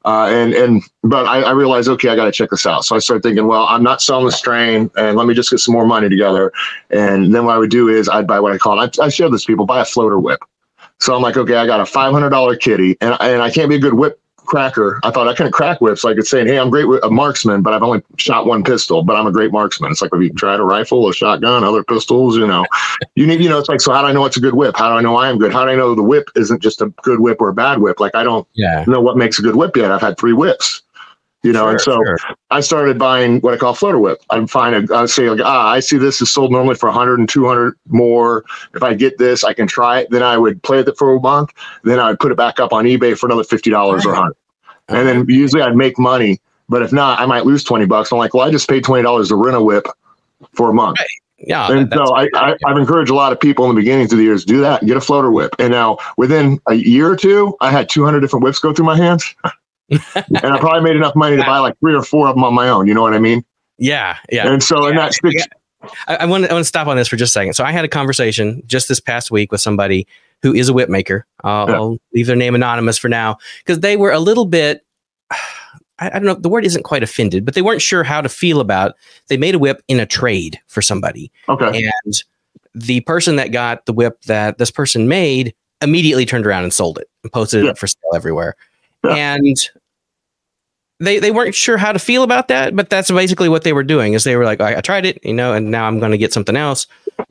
Uh, 0.05 0.29
and 0.31 0.55
and 0.55 0.83
but 1.03 1.27
I, 1.27 1.43
I 1.43 1.51
realized 1.51 1.89
okay, 1.89 2.09
I 2.09 2.17
got 2.17 2.27
to 2.27 2.33
check 2.33 2.51
this 2.51 2.65
out. 2.65 2.85
So 2.85 2.97
I 2.97 3.01
started 3.01 3.25
thinking, 3.25 3.47
well, 3.47 3.67
I'm 3.67 3.83
not 3.83 4.01
selling 4.01 4.27
the 4.27 4.33
strain, 4.33 4.91
and 4.97 5.17
let 5.17 5.27
me 5.27 5.35
just 5.35 5.51
get 5.51 5.59
some 5.59 5.75
more 5.75 5.87
money 5.87 6.09
together. 6.09 6.53
And 6.91 7.35
then 7.35 7.45
what 7.45 7.57
I 7.57 7.59
would 7.59 7.71
do 7.71 7.89
is 7.89 8.09
I'd 8.09 8.27
buy 8.27 8.41
what 8.41 8.53
I 8.53 8.59
call 8.59 8.81
I, 8.81 8.89
I 9.03 9.09
share 9.09 9.29
this 9.29 9.45
people 9.45 9.67
buy 9.67 9.81
a 9.81 9.85
floater 9.85 10.19
whip. 10.19 10.41
So 11.01 11.15
I'm 11.15 11.23
like, 11.23 11.37
okay, 11.37 11.55
I 11.55 11.67
got 11.67 11.81
a 11.81 11.85
$500 11.85 12.61
kitty, 12.61 12.97
and 13.01 13.17
and 13.21 13.43
I 13.43 13.51
can't 13.51 13.69
be 13.69 13.77
a 13.77 13.81
good 13.81 13.95
whip 13.95 14.21
cracker. 14.49 14.99
I 15.05 15.11
thought 15.11 15.29
I 15.29 15.35
couldn't 15.35 15.53
crack 15.53 15.81
whips. 15.81 16.03
Like 16.03 16.17
it's 16.17 16.31
saying, 16.31 16.47
hey, 16.49 16.59
I'm 16.59 16.71
great 16.71 16.87
with 16.87 17.05
a 17.05 17.11
marksman, 17.11 17.63
but 17.63 17.75
I've 17.75 17.83
only 17.83 18.03
shot 18.17 18.47
one 18.47 18.65
pistol, 18.65 19.03
but 19.03 19.15
I'm 19.15 19.27
a 19.27 19.33
great 19.33 19.53
marksman. 19.53 19.93
It's 19.93 20.03
like 20.03 20.11
if 20.13 20.21
you 20.21 20.33
tried 20.33 20.59
a 20.59 20.65
rifle, 20.65 21.09
a 21.09 21.15
shotgun, 21.15 21.63
other 21.63 21.85
pistols, 21.85 22.37
you 22.37 22.47
know, 22.47 22.67
you 23.15 23.27
need, 23.27 23.41
you 23.41 23.49
know, 23.49 23.59
it's 23.59 23.69
like, 23.69 23.81
so 23.81 23.93
how 23.93 24.03
do 24.03 24.09
I 24.09 24.13
know 24.13 24.25
it's 24.25 24.37
a 24.37 24.41
good 24.41 24.55
whip? 24.55 24.77
How 24.77 24.89
do 24.89 24.97
I 24.97 25.03
know 25.03 25.17
I 25.17 25.29
am 25.29 25.39
good? 25.39 25.53
How 25.53 25.65
do 25.65 25.71
I 25.71 25.77
know 25.77 25.95
the 25.95 26.03
whip 26.03 26.31
isn't 26.35 26.61
just 26.61 26.81
a 26.81 26.87
good 27.03 27.21
whip 27.21 27.41
or 27.41 27.51
a 27.51 27.55
bad 27.55 27.79
whip? 27.79 28.01
Like 28.01 28.15
I 28.15 28.25
don't 28.25 28.49
yeah. 28.55 28.85
know 28.87 29.01
what 29.01 29.17
makes 29.17 29.39
a 29.39 29.43
good 29.43 29.55
whip 29.55 29.77
yet. 29.77 29.93
I've 29.93 30.01
had 30.01 30.19
three 30.19 30.33
whips 30.33 30.83
you 31.43 31.53
know, 31.53 31.63
sure, 31.63 31.71
and 31.71 31.81
so 31.81 31.93
sure. 32.05 32.19
I 32.51 32.61
started 32.61 32.99
buying 32.99 33.41
what 33.41 33.55
I 33.55 33.57
call 33.57 33.75
floater 33.75 33.99
whip. 33.99 34.21
I'd 34.31 34.51
find 34.51 34.75
a, 34.75 34.95
I'd 34.95 35.11
say 35.11 35.31
like, 35.31 35.41
ah, 35.45 35.69
I 35.69 35.81
see 35.81 35.97
this 35.97 36.21
is 36.21 36.31
sold 36.31 36.51
normally 36.51 36.75
for 36.75 36.89
100 36.89 37.19
and 37.19 37.29
200 37.29 37.79
more. 37.89 38.45
If 38.75 38.83
I 38.83 38.95
get 38.95 39.19
this, 39.19 39.45
I 39.45 39.53
can 39.53 39.67
try 39.67 40.01
it. 40.01 40.11
Then 40.11 40.23
I 40.23 40.37
would 40.37 40.63
play 40.63 40.79
with 40.79 40.89
it 40.89 40.99
for 40.99 41.15
a 41.15 41.21
month. 41.21 41.53
Then 41.85 42.01
I 42.01 42.11
would 42.11 42.19
put 42.19 42.33
it 42.33 42.37
back 42.37 42.59
up 42.59 42.73
on 42.73 42.85
eBay 42.85 43.17
for 43.17 43.27
another 43.27 43.45
$50 43.45 43.73
right. 43.73 44.05
or 44.05 44.13
100 44.13 44.35
and 44.89 45.07
then 45.07 45.25
usually 45.29 45.63
I'd 45.63 45.77
make 45.77 45.99
money. 45.99 46.41
But 46.69 46.83
if 46.83 46.93
not, 46.93 47.19
I 47.21 47.27
might 47.27 47.47
lose 47.47 47.65
twenty 47.65 47.87
bucks. 47.87 48.13
I'm 48.13 48.19
like, 48.19 48.35
well, 48.35 48.47
I 48.47 48.51
just 48.51 48.69
paid 48.69 48.85
twenty 48.85 49.03
dollars 49.03 49.29
to 49.29 49.37
rent 49.37 49.57
a 49.57 49.63
whip 49.63 49.87
for 50.53 50.71
a 50.71 50.75
month. 50.75 50.99
Right. 50.99 51.09
Yeah, 51.39 51.71
and 51.71 51.93
so 51.93 52.17
I, 52.17 52.29
I, 52.35 52.57
have 52.67 52.77
encouraged 52.77 53.13
a 53.13 53.15
lot 53.15 53.33
of 53.33 53.39
people 53.39 53.71
in 53.71 53.77
the 53.77 53.81
beginning 53.81 54.07
of 54.07 54.11
the 54.11 54.25
years 54.25 54.45
do 54.45 54.61
that. 54.61 54.85
Get 54.85 54.97
a 54.97 55.01
floater 55.01 55.31
whip, 55.31 55.55
and 55.61 55.71
now 55.71 55.99
within 56.17 56.61
a 56.67 56.75
year 56.75 57.09
or 57.09 57.17
two, 57.17 57.57
I 57.61 57.71
had 57.71 57.89
200 57.89 58.19
different 58.21 58.43
whips 58.43 58.59
go 58.59 58.73
through 58.73 58.87
my 58.87 58.97
hands, 58.97 59.37
and 60.15 60.37
I 60.37 60.59
probably 60.59 60.83
made 60.83 60.97
enough 60.97 61.17
money 61.17 61.37
to 61.37 61.43
buy 61.43 61.59
like 61.59 61.79
three 61.81 61.95
or 61.95 62.03
four 62.03 62.29
of 62.29 62.35
them 62.35 62.45
on 62.45 62.55
my 62.55 62.69
own. 62.69 62.87
You 62.87 62.95
know 62.95 63.03
what 63.03 63.15
I 63.15 63.19
mean? 63.19 63.45
Yeah, 63.79 64.17
yeah. 64.31 64.47
And 64.47 64.63
so, 64.63 64.85
yeah, 64.85 64.91
in 64.91 64.97
that 64.97 65.15
six, 65.15 65.47
I, 66.09 66.17
I 66.17 66.27
want 66.27 66.45
to 66.45 66.51
I 66.51 66.55
want 66.55 66.65
to 66.65 66.69
stop 66.69 66.89
on 66.89 66.97
this 66.97 67.09
for 67.09 67.17
just 67.17 67.31
a 67.31 67.33
second. 67.33 67.55
So 67.55 67.65
I 67.65 67.73
had 67.73 67.85
a 67.85 67.89
conversation 67.89 68.63
just 68.67 68.89
this 68.89 69.01
past 69.01 69.31
week 69.31 69.53
with 69.53 69.61
somebody 69.61 70.07
who 70.43 70.53
is 70.53 70.69
a 70.69 70.73
whip 70.73 70.89
maker. 70.89 71.27
Uh, 71.45 71.67
yeah. 71.69 71.75
I'll 71.75 71.99
leave 72.13 72.27
their 72.27 72.37
name 72.37 72.55
anonymous 72.55 72.99
for 72.99 73.09
now 73.09 73.39
because 73.59 73.81
they 73.81 73.97
were 73.97 74.13
a 74.13 74.21
little 74.21 74.47
bit 74.47 74.85
I, 76.01 76.11
don't 76.11 76.25
know, 76.25 76.35
the 76.35 76.49
word 76.49 76.65
isn't 76.65 76.85
quite 76.85 77.03
offended, 77.03 77.45
but 77.45 77.55
they 77.55 77.63
weren't 77.63 77.83
sure 77.83 78.05
how 78.05 78.21
to 78.21 78.29
feel 78.29 78.61
about. 78.61 78.95
They 79.27 79.37
made 79.37 79.57
a 79.57 79.59
whip 79.59 79.83
in 79.89 79.99
a 79.99 80.07
trade 80.07 80.61
for 80.69 80.81
somebody. 80.81 81.33
Okay. 81.49 81.91
And 82.05 82.23
the 82.73 83.01
person 83.01 83.35
that 83.35 83.51
got 83.51 83.85
the 83.87 83.93
whip 83.93 84.23
that 84.27 84.59
this 84.59 84.71
person 84.71 85.09
made 85.09 85.55
immediately 85.83 86.25
turned 86.25 86.47
around 86.47 86.63
and 86.63 86.73
sold 86.73 86.99
it 86.99 87.09
and 87.23 87.33
posted 87.33 87.65
yeah. 87.65 87.71
it 87.71 87.79
for 87.79 87.89
sale 87.89 88.13
everywhere. 88.15 88.55
Yeah. 89.05 89.35
And 89.35 89.57
they 91.01 91.19
they 91.19 91.31
weren't 91.31 91.55
sure 91.55 91.77
how 91.77 91.93
to 91.93 91.99
feel 91.99 92.23
about 92.23 92.49
that, 92.49 92.75
but 92.75 92.91
that's 92.91 93.11
basically 93.11 93.49
what 93.49 93.63
they 93.63 93.73
were 93.73 93.85
doing. 93.85 94.15
Is 94.15 94.25
they 94.25 94.37
were 94.37 94.45
like, 94.45 94.61
I, 94.61 94.77
I 94.77 94.81
tried 94.81 95.07
it, 95.07 95.25
you 95.25 95.35
know, 95.35 95.55
and 95.55 95.71
now 95.71 95.87
I'm 95.87 96.01
going 96.01 96.11
to 96.11 96.19
get 96.19 96.33
something 96.33 96.57
else. 96.57 96.87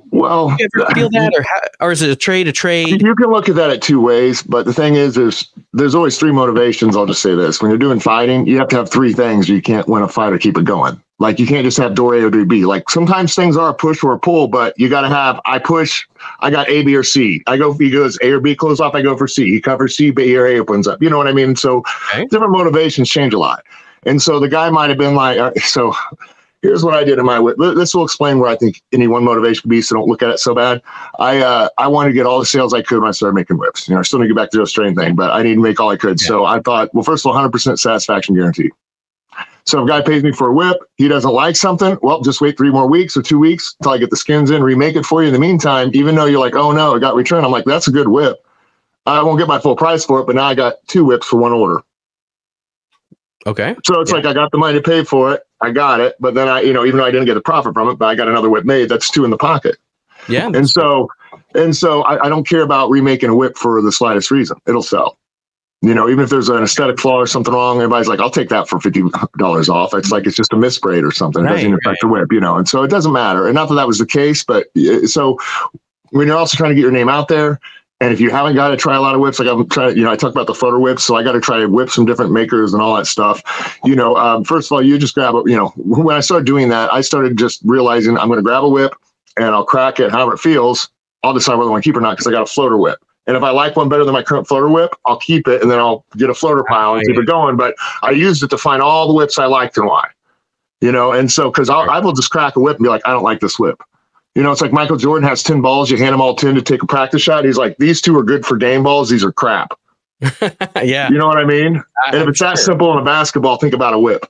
Well, 0.10 0.50
feel 0.96 1.10
that, 1.10 1.34
or 1.36 1.44
how, 1.44 1.88
or 1.88 1.92
is 1.92 2.02
it 2.02 2.10
a 2.10 2.16
trade? 2.16 2.48
A 2.48 2.52
trade? 2.52 3.02
You 3.02 3.16
can 3.16 3.30
look 3.30 3.50
at 3.50 3.56
that 3.56 3.70
at 3.70 3.82
two 3.82 4.00
ways, 4.00 4.42
but 4.42 4.66
the 4.66 4.74
thing 4.74 4.96
is, 4.96 5.16
there's 5.16 5.50
there's 5.74 5.96
always 5.96 6.18
three 6.18 6.32
motivations. 6.32 6.96
I'll 6.96 7.06
just 7.06 7.22
say 7.22 7.36
this: 7.36 7.62
when 7.62 7.70
you're 7.70 7.78
doing 7.78 8.00
fighting, 8.00 8.48
you 8.48 8.58
have 8.58 8.70
to 8.70 8.78
have 8.78 8.90
three 8.90 9.14
things. 9.14 9.50
You 9.50 9.62
can't 9.62 9.88
win 9.88 10.02
a 10.02 10.08
fight 10.08 10.34
or 10.34 10.38
keep 10.38 10.58
it 10.58 10.66
going. 10.66 11.02
Like 11.20 11.40
you 11.40 11.48
can't 11.48 11.66
just 11.66 11.78
have 11.78 11.96
door 11.96 12.16
A 12.16 12.24
or 12.24 12.30
door 12.30 12.46
B. 12.46 12.66
Like 12.66 12.90
sometimes 12.90 13.34
things 13.34 13.58
are 13.58 13.70
a 13.70 13.74
push 13.74 14.04
or 14.04 14.14
a 14.14 14.20
pull, 14.20 14.48
but 14.48 14.80
you 14.80 14.88
got 14.88 15.02
to 15.02 15.10
have. 15.10 15.42
I 15.46 15.58
push. 15.58 16.08
I 16.42 16.52
got 16.52 16.70
A, 16.70 16.84
B, 16.84 16.96
or 16.96 17.04
C. 17.04 17.42
I 17.48 17.58
go. 17.58 17.74
He 17.74 17.90
goes 17.90 18.20
A 18.22 18.32
or 18.32 18.40
B, 18.40 18.56
close 18.56 18.80
off. 18.80 18.94
I 18.94 19.02
go 19.02 19.18
for 19.18 19.28
C. 19.28 19.50
He 19.50 19.60
covers 19.60 19.96
C, 19.96 20.12
B 20.12 20.38
or 20.38 20.46
A 20.46 20.60
opens 20.60 20.88
up. 20.88 21.02
You 21.02 21.10
know 21.10 21.18
what 21.18 21.28
I 21.28 21.34
mean? 21.34 21.56
So 21.56 21.80
okay. 22.12 22.26
different 22.28 22.52
motivations 22.52 23.10
change 23.10 23.34
a 23.34 23.40
lot. 23.40 23.64
And 24.06 24.22
so 24.22 24.40
the 24.40 24.48
guy 24.48 24.70
might 24.70 24.90
have 24.90 24.98
been 25.00 25.16
like, 25.16 25.58
so 25.60 25.94
here's 26.62 26.84
what 26.84 26.94
I 26.94 27.04
did 27.04 27.18
in 27.18 27.26
my 27.26 27.40
whip. 27.40 27.58
This 27.58 27.96
will 27.96 28.04
explain 28.04 28.40
where 28.40 28.50
I 28.50 28.56
think 28.56 28.82
any 28.92 29.08
one 29.08 29.24
motivation 29.24 29.64
could 29.64 29.70
be. 29.70 29.82
So 29.82 29.96
don't 29.96 30.08
look 30.08 30.22
at 30.22 30.30
it 30.30 30.40
so 30.40 30.54
bad. 30.54 30.82
I 31.20 31.40
uh, 31.40 31.70
I 31.80 31.88
wanted 31.88 32.10
to 32.10 32.14
get 32.14 32.28
all 32.28 32.40
the 32.40 32.46
sales 32.46 32.74
I 32.76 32.84
could 32.84 33.00
when 33.00 33.08
I 33.08 33.12
started 33.12 33.34
making 33.34 33.58
whips. 33.58 33.88
You 33.88 33.96
know, 33.96 34.00
I 34.00 34.04
still 34.04 34.20
need 34.20 34.28
to 34.28 34.34
get 34.36 34.40
back 34.40 34.52
to 34.52 34.60
the 34.60 34.68
strain 34.68 34.96
thing, 34.96 35.16
but 35.16 35.32
I 35.32 35.42
need 35.42 35.56
to 35.56 35.62
make 35.62 35.80
all 35.80 35.90
I 35.90 35.98
could. 35.98 36.22
Yeah. 36.22 36.28
So 36.28 36.46
I 36.46 36.60
thought, 36.60 36.94
well, 36.94 37.04
first 37.04 37.26
of 37.26 37.36
all, 37.36 37.50
100% 37.50 37.80
satisfaction 37.80 38.36
guarantee. 38.36 38.70
So 39.68 39.80
if 39.80 39.86
a 39.86 39.88
guy 39.88 40.02
pays 40.02 40.24
me 40.24 40.32
for 40.32 40.50
a 40.50 40.54
whip, 40.54 40.78
he 40.96 41.10
doesn't 41.10 41.30
like 41.30 41.58
something, 41.58 41.98
well, 42.02 42.22
just 42.22 42.40
wait 42.40 42.58
three 42.58 42.72
more 42.72 42.88
weeks 42.88 43.18
or 43.18 43.22
two 43.22 43.38
weeks 43.38 43.76
until 43.80 43.92
I 43.92 43.98
get 43.98 44.10
the 44.10 44.16
skins 44.16 44.50
in, 44.50 44.64
remake 44.64 44.96
it 44.96 45.06
for 45.06 45.22
you. 45.22 45.28
In 45.28 45.34
the 45.34 45.40
meantime, 45.40 45.92
even 45.94 46.16
though 46.16 46.24
you're 46.24 46.40
like, 46.40 46.56
oh 46.56 46.72
no, 46.72 46.96
it 46.96 47.02
got 47.02 47.16
returned, 47.16 47.46
I'm 47.46 47.52
like, 47.52 47.66
that's 47.66 47.90
a 47.90 47.92
good 47.92 48.08
whip. 48.08 48.38
I 49.06 49.22
won't 49.22 49.38
get 49.38 49.48
my 49.48 49.60
full 49.60 49.76
price 49.76 50.06
for 50.06 50.22
it, 50.22 50.26
but 50.26 50.36
now 50.36 50.46
I 50.46 50.56
got 50.56 50.76
two 50.88 51.04
whips 51.04 51.28
for 51.28 51.36
one 51.36 51.52
order. 51.52 51.84
Okay. 53.46 53.76
So 53.86 54.00
it's 54.00 54.10
yeah. 54.10 54.18
like 54.18 54.26
I 54.26 54.34
got 54.34 54.52
the 54.52 54.58
money 54.58 54.80
to 54.80 54.82
pay 54.82 55.04
for 55.04 55.34
it. 55.34 55.44
I 55.60 55.72
got 55.72 56.00
it, 56.00 56.16
but 56.20 56.34
then 56.34 56.48
I, 56.48 56.62
you 56.62 56.72
know, 56.72 56.86
even 56.86 57.00
though 57.00 57.06
I 57.06 57.12
didn't 57.12 57.26
get 57.26 57.34
the 57.34 57.42
profit 57.42 57.74
from 57.74 57.90
it, 57.90 57.96
but 57.96 58.06
I 58.06 58.16
got 58.16 58.30
another 58.30 58.50
whip 58.50 58.64
made. 58.64 58.88
That's 58.88 59.10
two 59.10 59.26
in 59.26 59.32
the 59.32 59.38
pocket. 59.38 59.76
Yeah. 60.30 60.48
And 60.48 60.70
so, 60.70 61.10
and 61.56 61.76
so 61.76 62.04
I, 62.04 62.26
I, 62.26 62.30
don't 62.30 62.48
care 62.48 62.62
about 62.62 62.90
remaking 62.90 63.30
a 63.30 63.36
whip 63.36 63.58
for 63.58 63.82
the 63.82 63.92
slightest 63.92 64.32
reason. 64.32 64.60
It'll 64.68 64.82
sell. 64.82 65.18
You 65.82 65.94
know, 65.94 66.10
even 66.10 66.24
if 66.24 66.32
there's 66.32 66.50
an 66.50 66.64
aesthetic 66.64 67.00
flaw 67.00 67.18
or 67.18 67.28
something 67.28 67.54
wrong, 67.54 67.78
everybody's 67.78 68.08
like, 68.08 68.20
"I'll 68.20 68.32
take 68.32 68.50
that 68.50 68.68
for 68.68 68.80
fifty 68.80 69.04
dollars 69.38 69.70
off." 69.70 69.94
It's 69.94 70.12
like 70.12 70.26
it's 70.26 70.36
just 70.36 70.52
a 70.52 70.56
misbraid 70.56 71.08
or 71.08 71.12
something. 71.12 71.46
It 71.46 71.50
doesn't 71.50 71.74
affect 71.74 71.86
right. 71.86 71.98
the 72.02 72.08
whip, 72.08 72.32
you 72.32 72.40
know. 72.40 72.56
And 72.58 72.68
so 72.68 72.82
it 72.82 72.90
doesn't 72.90 73.14
matter. 73.14 73.46
And 73.46 73.54
not 73.54 73.70
that 73.70 73.76
that 73.76 73.88
was 73.88 74.00
the 74.00 74.06
case, 74.06 74.44
but 74.44 74.68
so 75.06 75.38
when 76.10 76.28
you're 76.28 76.38
also 76.38 76.58
trying 76.58 76.72
to 76.72 76.76
get 76.76 76.82
your 76.82 76.92
name 76.92 77.10
out 77.10 77.28
there, 77.28 77.60
and 78.00 78.14
if 78.14 78.20
you 78.20 78.30
haven't 78.30 78.56
got 78.56 78.70
to 78.70 78.78
try 78.78 78.96
a 78.96 79.02
lot 79.02 79.16
of 79.16 79.22
whips, 79.22 79.40
like 79.40 79.48
I'm 79.48 79.68
trying, 79.70 79.98
you 79.98 80.04
know, 80.04 80.12
I 80.12 80.16
talk 80.16 80.32
about 80.32 80.46
the 80.46 80.54
photo 80.54 80.80
whips, 80.80 81.04
so 81.04 81.16
I 81.16 81.24
got 81.24 81.32
to 81.32 81.42
try 81.42 81.60
to 81.60 81.68
whip 81.68 81.90
some 81.90 82.06
different 82.06 82.32
makers 82.32 82.74
and 82.74 82.82
all 82.82 82.96
that 82.96 83.08
stuff. 83.08 83.42
You 83.84 83.96
know, 83.96 84.16
um, 84.18 84.44
first 84.44 84.68
of 84.68 84.74
all, 84.74 84.84
you 84.84 85.00
just 85.00 85.16
grab 85.16 85.36
a, 85.36 85.44
you 85.46 85.56
know, 85.56 85.70
when 85.78 86.16
I 86.16 86.20
started 86.20 86.46
doing 86.46 86.70
that, 86.70 86.94
I 86.94 87.02
started 87.02 87.38
just 87.38 87.62
realizing 87.64 88.18
I'm 88.18 88.28
going 88.28 88.38
to 88.38 88.44
grab 88.44 88.64
a 88.64 88.70
whip 88.70 88.94
and 89.36 89.48
I'll 89.48 89.66
crack 89.66 90.00
it 90.00 90.12
however 90.12 90.34
it 90.34 90.40
feels. 90.40 90.90
I'll 91.24 91.34
decide 91.34 91.56
whether 91.56 91.70
I 91.70 91.72
want 91.72 91.84
to 91.84 91.90
keep 91.90 91.98
or 91.98 92.02
not 92.02 92.12
because 92.12 92.28
I 92.28 92.32
got 92.32 92.44
a 92.44 92.46
floater 92.46 92.78
whip. 92.78 93.00
And 93.28 93.36
if 93.36 93.44
I 93.44 93.50
like 93.50 93.76
one 93.76 93.90
better 93.90 94.06
than 94.06 94.14
my 94.14 94.24
current 94.24 94.48
floater 94.48 94.70
whip, 94.70 94.96
I'll 95.06 95.20
keep 95.20 95.48
it 95.48 95.62
and 95.62 95.70
then 95.70 95.80
I'll 95.80 96.06
get 96.16 96.30
a 96.30 96.34
floater 96.34 96.64
pile 96.64 96.96
and 96.96 97.06
keep 97.06 97.18
it 97.18 97.26
going. 97.26 97.58
But 97.58 97.76
I 98.02 98.12
used 98.12 98.42
it 98.42 98.50
to 98.52 98.58
find 98.58 98.82
all 98.82 99.08
the 99.08 99.14
whips 99.14 99.38
I 99.38 99.46
liked 99.46 99.78
and 99.78 99.86
why. 99.86 100.08
You 100.80 100.92
know, 100.92 101.12
and 101.12 101.30
so 101.32 101.52
because 101.52 101.70
I 101.70 102.00
will 102.00 102.14
just 102.14 102.32
crack 102.32 102.56
a 102.56 102.60
whip 102.60 102.78
and 102.78 102.84
be 102.84 102.90
like, 102.90 103.02
I 103.06 103.12
don't 103.12 103.24
like 103.24 103.42
this 103.42 103.60
whip. 103.60 103.82
You 104.36 104.44
know, 104.44 104.52
it's 104.52 104.62
like 104.62 104.72
Michael 104.72 104.98
Jordan 104.98 105.28
has 105.28 105.42
10 105.42 105.62
balls, 105.62 105.90
you 105.90 105.98
hand 105.98 106.14
him 106.14 106.22
all 106.22 106.36
10 106.36 106.56
to 106.56 106.62
take 106.62 106.84
a 106.84 106.88
practice 106.88 107.22
shot. 107.22 107.44
He's 107.44 107.58
like, 107.58 107.76
these 107.78 108.02
two 108.02 108.16
are 108.18 108.24
good 108.24 108.46
for 108.46 108.56
game 108.56 108.84
balls, 108.84 109.10
these 109.10 109.24
are 109.24 109.32
crap. 109.32 109.78
yeah. 110.84 111.10
You 111.10 111.18
know 111.18 111.28
what 111.28 111.38
I 111.38 111.46
mean? 111.46 111.84
I, 112.06 112.12
and 112.12 112.22
if 112.22 112.28
it's 112.30 112.38
sure. 112.38 112.50
that 112.50 112.58
simple 112.58 112.92
in 112.94 113.00
a 113.00 113.04
basketball, 113.04 113.58
think 113.58 113.74
about 113.74 113.94
a 113.94 114.00
whip. 114.00 114.28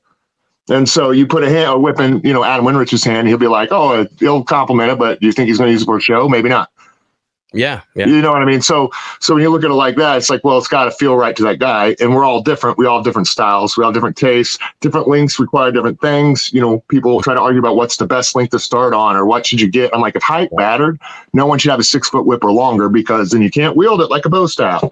And 0.70 0.88
so 0.88 1.12
you 1.12 1.28
put 1.28 1.44
a, 1.44 1.50
hand, 1.50 1.72
a 1.72 1.78
whip 1.78 2.00
in, 2.00 2.22
you 2.22 2.34
know, 2.34 2.44
Adam 2.44 2.66
Winrich's 2.66 3.04
hand, 3.04 3.28
he'll 3.28 3.38
be 3.38 3.48
like, 3.48 3.70
oh, 3.72 4.08
he'll 4.20 4.44
compliment 4.44 4.92
it, 4.92 4.98
but 4.98 5.20
do 5.20 5.28
you 5.28 5.34
think 5.34 5.50
he's 5.50 5.58
going 5.58 5.68
to 5.68 5.72
use 5.74 5.82
it 5.82 5.86
for 5.86 5.98
a 5.98 6.02
show? 6.02 6.28
Maybe 6.28 6.50
not. 6.50 6.72
Yeah, 7.58 7.82
yeah. 7.96 8.06
You 8.06 8.22
know 8.22 8.32
what 8.32 8.42
I 8.42 8.46
mean? 8.46 8.62
So 8.62 8.92
so 9.20 9.34
when 9.34 9.44
you 9.44 9.50
look 9.50 9.64
at 9.64 9.72
it 9.72 9.74
like 9.74 9.96
that, 9.96 10.18
it's 10.18 10.30
like, 10.30 10.44
well, 10.44 10.58
it's 10.58 10.68
got 10.68 10.86
to 10.86 10.92
feel 10.92 11.16
right 11.16 11.36
to 11.36 11.44
that 11.44 11.60
guy. 11.60 11.96
And 12.00 12.16
we're 12.16 12.24
all 12.24 12.42
different. 12.42 12.78
We 12.78 12.86
all 12.86 12.98
have 12.98 13.06
different 13.06 13.28
styles. 13.28 13.78
We 13.78 13.84
all 13.84 13.90
have 13.90 13.96
different 13.96 14.18
tastes. 14.18 14.58
Different 14.80 15.08
links 15.08 15.40
require 15.40 15.72
different 15.72 16.00
things. 16.00 16.52
You 16.54 16.62
know, 16.62 16.80
people 16.88 17.22
try 17.22 17.34
to 17.34 17.42
argue 17.42 17.60
about 17.60 17.76
what's 17.76 17.98
the 17.98 18.06
best 18.06 18.36
length 18.36 18.52
to 18.52 18.60
start 18.60 18.94
on 18.94 19.16
or 19.16 19.26
what 19.26 19.46
should 19.46 19.60
you 19.60 19.70
get. 19.70 19.94
I'm 19.94 20.02
like, 20.02 20.16
if 20.16 20.24
height 20.24 20.50
mattered, 20.54 21.00
no 21.34 21.46
one 21.46 21.60
should 21.60 21.72
have 21.72 21.80
a 21.80 21.84
six 21.84 22.10
foot 22.10 22.26
whip 22.26 22.44
or 22.44 22.52
longer 22.52 22.90
because 22.90 23.32
then 23.32 23.42
you 23.42 23.50
can't 23.50 23.76
wield 23.76 24.02
it 24.02 24.10
like 24.10 24.26
a 24.26 24.30
bow 24.30 24.48
staff. 24.48 24.84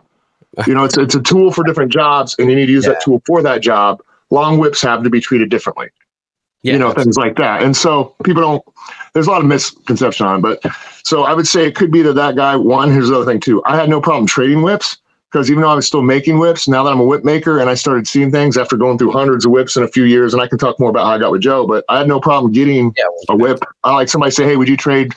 You 0.67 0.73
know, 0.73 0.85
it's 0.85 0.97
it's 0.97 1.15
a 1.15 1.21
tool 1.21 1.51
for 1.51 1.63
different 1.63 1.91
jobs, 1.91 2.35
and 2.39 2.49
you 2.49 2.55
need 2.55 2.67
to 2.67 2.71
use 2.71 2.85
yeah. 2.85 2.93
that 2.93 3.01
tool 3.03 3.21
for 3.25 3.41
that 3.43 3.61
job. 3.61 4.01
Long 4.29 4.57
whips 4.57 4.81
have 4.81 5.03
to 5.03 5.09
be 5.09 5.19
treated 5.19 5.49
differently. 5.49 5.89
Yeah, 6.65 6.73
you 6.73 6.79
know, 6.79 6.91
things 6.93 7.15
like 7.15 7.35
that. 7.35 7.61
And 7.61 7.77
so 7.77 8.15
people 8.23 8.41
don't 8.41 8.63
there's 9.13 9.27
a 9.27 9.29
lot 9.29 9.41
of 9.41 9.47
misconception 9.47 10.25
on 10.25 10.41
but 10.41 10.63
so 11.03 11.23
I 11.23 11.31
would 11.31 11.45
say 11.45 11.67
it 11.67 11.75
could 11.75 11.91
be 11.91 12.01
that 12.01 12.13
that 12.13 12.35
guy. 12.35 12.55
One, 12.55 12.91
here's 12.91 13.09
the 13.09 13.15
other 13.17 13.31
thing 13.31 13.39
too. 13.39 13.61
I 13.65 13.75
had 13.75 13.87
no 13.87 14.01
problem 14.01 14.25
trading 14.25 14.63
whips 14.63 14.97
because 15.29 15.51
even 15.51 15.61
though 15.61 15.69
I 15.69 15.75
was 15.75 15.85
still 15.85 16.01
making 16.01 16.39
whips, 16.39 16.67
now 16.67 16.83
that 16.83 16.89
I'm 16.89 16.99
a 16.99 17.03
whip 17.03 17.23
maker 17.23 17.59
and 17.59 17.69
I 17.69 17.75
started 17.75 18.07
seeing 18.07 18.31
things 18.31 18.57
after 18.57 18.77
going 18.77 18.97
through 18.97 19.11
hundreds 19.11 19.45
of 19.45 19.51
whips 19.51 19.77
in 19.77 19.83
a 19.83 19.87
few 19.87 20.05
years, 20.05 20.33
and 20.33 20.41
I 20.41 20.47
can 20.47 20.57
talk 20.57 20.79
more 20.79 20.89
about 20.89 21.05
how 21.05 21.11
I 21.11 21.19
got 21.19 21.31
with 21.31 21.41
Joe, 21.41 21.67
but 21.67 21.85
I 21.87 21.99
had 21.99 22.07
no 22.07 22.19
problem 22.19 22.51
getting 22.51 22.91
yeah, 22.97 23.03
a 23.29 23.37
whip. 23.37 23.59
I 23.83 23.93
like 23.93 24.09
somebody 24.09 24.31
say, 24.31 24.45
"Hey, 24.45 24.57
would 24.57 24.67
you 24.67 24.77
trade 24.77 25.13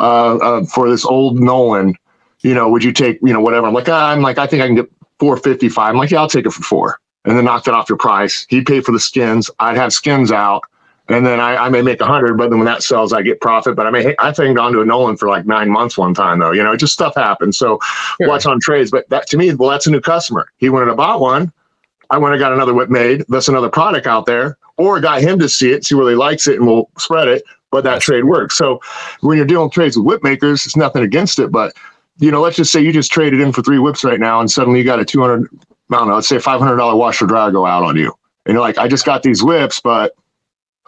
uh, 0.00 0.38
uh, 0.38 0.64
for 0.64 0.90
this 0.90 1.04
old 1.04 1.38
Nolan?" 1.38 1.94
You 2.40 2.52
know, 2.52 2.68
would 2.68 2.82
you 2.82 2.92
take 2.92 3.20
you 3.22 3.32
know 3.32 3.40
whatever? 3.40 3.68
I'm 3.68 3.74
like, 3.74 3.88
ah, 3.88 4.10
I'm 4.10 4.22
like, 4.22 4.38
I 4.38 4.48
think 4.48 4.60
I 4.60 4.66
can 4.66 4.74
get 4.74 4.90
455. 5.20 5.88
I'm 5.88 5.96
like, 5.96 6.10
yeah, 6.10 6.18
I'll 6.18 6.28
take 6.28 6.46
it 6.46 6.50
for 6.50 6.62
four, 6.64 6.98
and 7.24 7.36
then 7.36 7.44
knock 7.44 7.62
that 7.64 7.74
off 7.74 7.88
your 7.88 7.98
price. 7.98 8.44
He'd 8.48 8.66
pay 8.66 8.80
for 8.80 8.90
the 8.90 8.98
skins. 8.98 9.48
I'd 9.60 9.76
have 9.76 9.92
skins 9.92 10.32
out 10.32 10.64
and 11.10 11.26
then 11.26 11.40
I, 11.40 11.66
I 11.66 11.68
may 11.68 11.82
make 11.82 12.00
a 12.00 12.06
hundred, 12.06 12.38
but 12.38 12.50
then 12.50 12.58
when 12.58 12.66
that 12.66 12.82
sells, 12.82 13.12
I 13.12 13.22
get 13.22 13.40
profit. 13.40 13.74
But 13.74 13.86
I 13.86 13.90
may 13.90 14.14
I 14.18 14.32
think 14.32 14.58
on 14.58 14.72
to 14.72 14.80
a 14.80 14.84
Nolan 14.84 15.16
for 15.16 15.28
like 15.28 15.44
nine 15.44 15.70
months 15.70 15.98
one 15.98 16.14
time 16.14 16.38
though. 16.38 16.52
You 16.52 16.62
know, 16.62 16.76
just 16.76 16.92
stuff 16.92 17.14
happens. 17.16 17.58
So 17.58 17.78
sure. 18.18 18.28
watch 18.28 18.46
on 18.46 18.60
trades. 18.60 18.90
But 18.90 19.08
that 19.10 19.26
to 19.28 19.36
me, 19.36 19.52
well, 19.54 19.70
that's 19.70 19.86
a 19.86 19.90
new 19.90 20.00
customer. 20.00 20.46
He 20.58 20.68
went 20.68 20.88
and 20.88 20.96
bought 20.96 21.20
one. 21.20 21.52
I 22.10 22.18
went 22.18 22.34
and 22.34 22.40
got 22.40 22.52
another 22.52 22.74
whip 22.74 22.90
made. 22.90 23.24
That's 23.28 23.48
another 23.48 23.68
product 23.68 24.06
out 24.06 24.26
there, 24.26 24.58
or 24.76 25.00
got 25.00 25.20
him 25.20 25.38
to 25.38 25.48
see 25.48 25.72
it, 25.72 25.84
see 25.84 25.94
where 25.94 26.08
he 26.08 26.16
likes 26.16 26.46
it, 26.46 26.56
and 26.56 26.66
we'll 26.66 26.88
spread 26.98 27.28
it. 27.28 27.44
But 27.70 27.84
that 27.84 28.02
trade 28.02 28.24
works. 28.24 28.56
So 28.56 28.80
when 29.20 29.36
you're 29.36 29.46
dealing 29.46 29.70
trades 29.70 29.96
with 29.96 30.06
whip 30.06 30.24
makers, 30.24 30.66
it's 30.66 30.76
nothing 30.76 31.02
against 31.02 31.38
it. 31.38 31.52
But 31.52 31.74
you 32.18 32.30
know, 32.30 32.40
let's 32.40 32.56
just 32.56 32.70
say 32.70 32.80
you 32.80 32.92
just 32.92 33.10
traded 33.10 33.40
in 33.40 33.52
for 33.52 33.62
three 33.62 33.78
whips 33.78 34.04
right 34.04 34.20
now, 34.20 34.40
and 34.40 34.50
suddenly 34.50 34.78
you 34.78 34.84
got 34.84 35.00
a 35.00 35.04
200, 35.04 35.48
I 35.90 35.96
don't 35.96 36.08
know, 36.08 36.14
let's 36.14 36.28
say 36.28 36.36
$500 36.36 36.96
washer 36.96 37.26
dryer 37.26 37.50
go 37.50 37.64
out 37.64 37.82
on 37.82 37.96
you. 37.96 38.12
And 38.44 38.54
you're 38.54 38.60
like, 38.60 38.78
I 38.78 38.88
just 38.88 39.06
got 39.06 39.22
these 39.22 39.42
whips, 39.42 39.80
but 39.80 40.14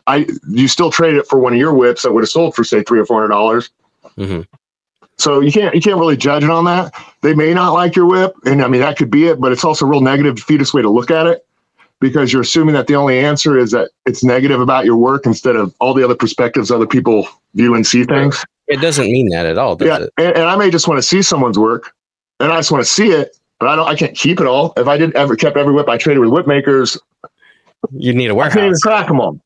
I 0.06 0.26
you 0.49 0.68
still 0.68 0.90
trade 0.90 1.14
it 1.14 1.26
for 1.26 1.38
one 1.38 1.52
of 1.52 1.59
your 1.59 1.75
whips 1.75 2.02
that 2.02 2.12
would 2.12 2.23
have 2.23 2.30
sold 2.30 2.54
for 2.54 2.64
say 2.64 2.82
three 2.82 2.99
or 2.99 3.06
four 3.06 3.18
hundred 3.21 3.28
dollars. 3.28 3.71
Mm-hmm. 4.16 4.42
So 5.18 5.40
you 5.40 5.52
can't 5.52 5.75
you 5.75 5.80
can't 5.80 5.99
really 5.99 6.16
judge 6.16 6.42
it 6.42 6.50
on 6.50 6.64
that. 6.64 6.92
They 7.21 7.35
may 7.35 7.54
not 7.54 7.73
like 7.73 7.94
your 7.94 8.06
whip, 8.06 8.35
and 8.44 8.62
I 8.62 8.68
mean 8.68 8.80
that 8.80 8.97
could 8.97 9.11
be 9.11 9.26
it, 9.26 9.40
but 9.40 9.52
it's 9.52 9.64
also 9.64 9.87
a 9.87 9.88
real 9.88 10.00
negative 10.00 10.38
fetus 10.40 10.75
way 10.75 10.82
to 10.82 10.90
look 10.90 11.11
at 11.11 11.26
it 11.26 11.47
because 12.00 12.32
you're 12.32 12.42
assuming 12.42 12.75
that 12.75 12.88
the 12.88 12.97
only 12.97 13.21
answer 13.21 13.56
is 13.56 13.71
that 13.71 13.90
it's 14.06 14.25
negative 14.25 14.61
about 14.61 14.85
your 14.85 14.97
work 14.97 15.25
instead 15.25 15.54
of 15.54 15.73
all 15.78 15.94
the 15.94 16.02
other 16.02 16.16
perspectives 16.16 16.71
other 16.71 16.87
people 16.87 17.28
view 17.54 17.75
and 17.75 17.87
see 17.87 18.02
things. 18.04 18.44
It 18.66 18.80
doesn't 18.80 19.06
mean 19.06 19.28
that 19.28 19.47
at 19.47 19.59
all, 19.59 19.76
yeah, 19.80 20.06
and, 20.18 20.37
and, 20.37 20.44
I 20.44 20.56
may 20.56 20.71
just 20.71 20.88
want 20.88 20.99
to 20.99 21.02
see 21.02 21.23
someone's 21.23 21.59
work, 21.59 21.94
and 22.40 22.50
I 22.50 22.56
just 22.56 22.73
want 22.73 22.82
to 22.85 22.90
see 22.90 23.11
it, 23.11 23.37
but 23.61 23.68
I 23.68 23.76
don't. 23.76 23.87
I 23.87 23.94
can't 23.94 24.16
keep 24.16 24.40
it 24.40 24.47
all. 24.47 24.73
If 24.76 24.88
I 24.88 24.97
did 24.97 25.14
ever 25.14 25.37
kept 25.37 25.56
every 25.56 25.73
whip 25.73 25.88
I 25.88 25.99
traded 25.99 26.21
with 26.21 26.30
whip 26.30 26.47
makers, 26.47 26.99
you 27.92 28.12
need 28.12 28.30
a 28.30 28.35
warehouse. 28.35 28.54
I 28.54 28.56
can't 28.56 28.66
even 28.66 28.78
track 28.80 29.06
them 29.06 29.21
all. 29.21 29.40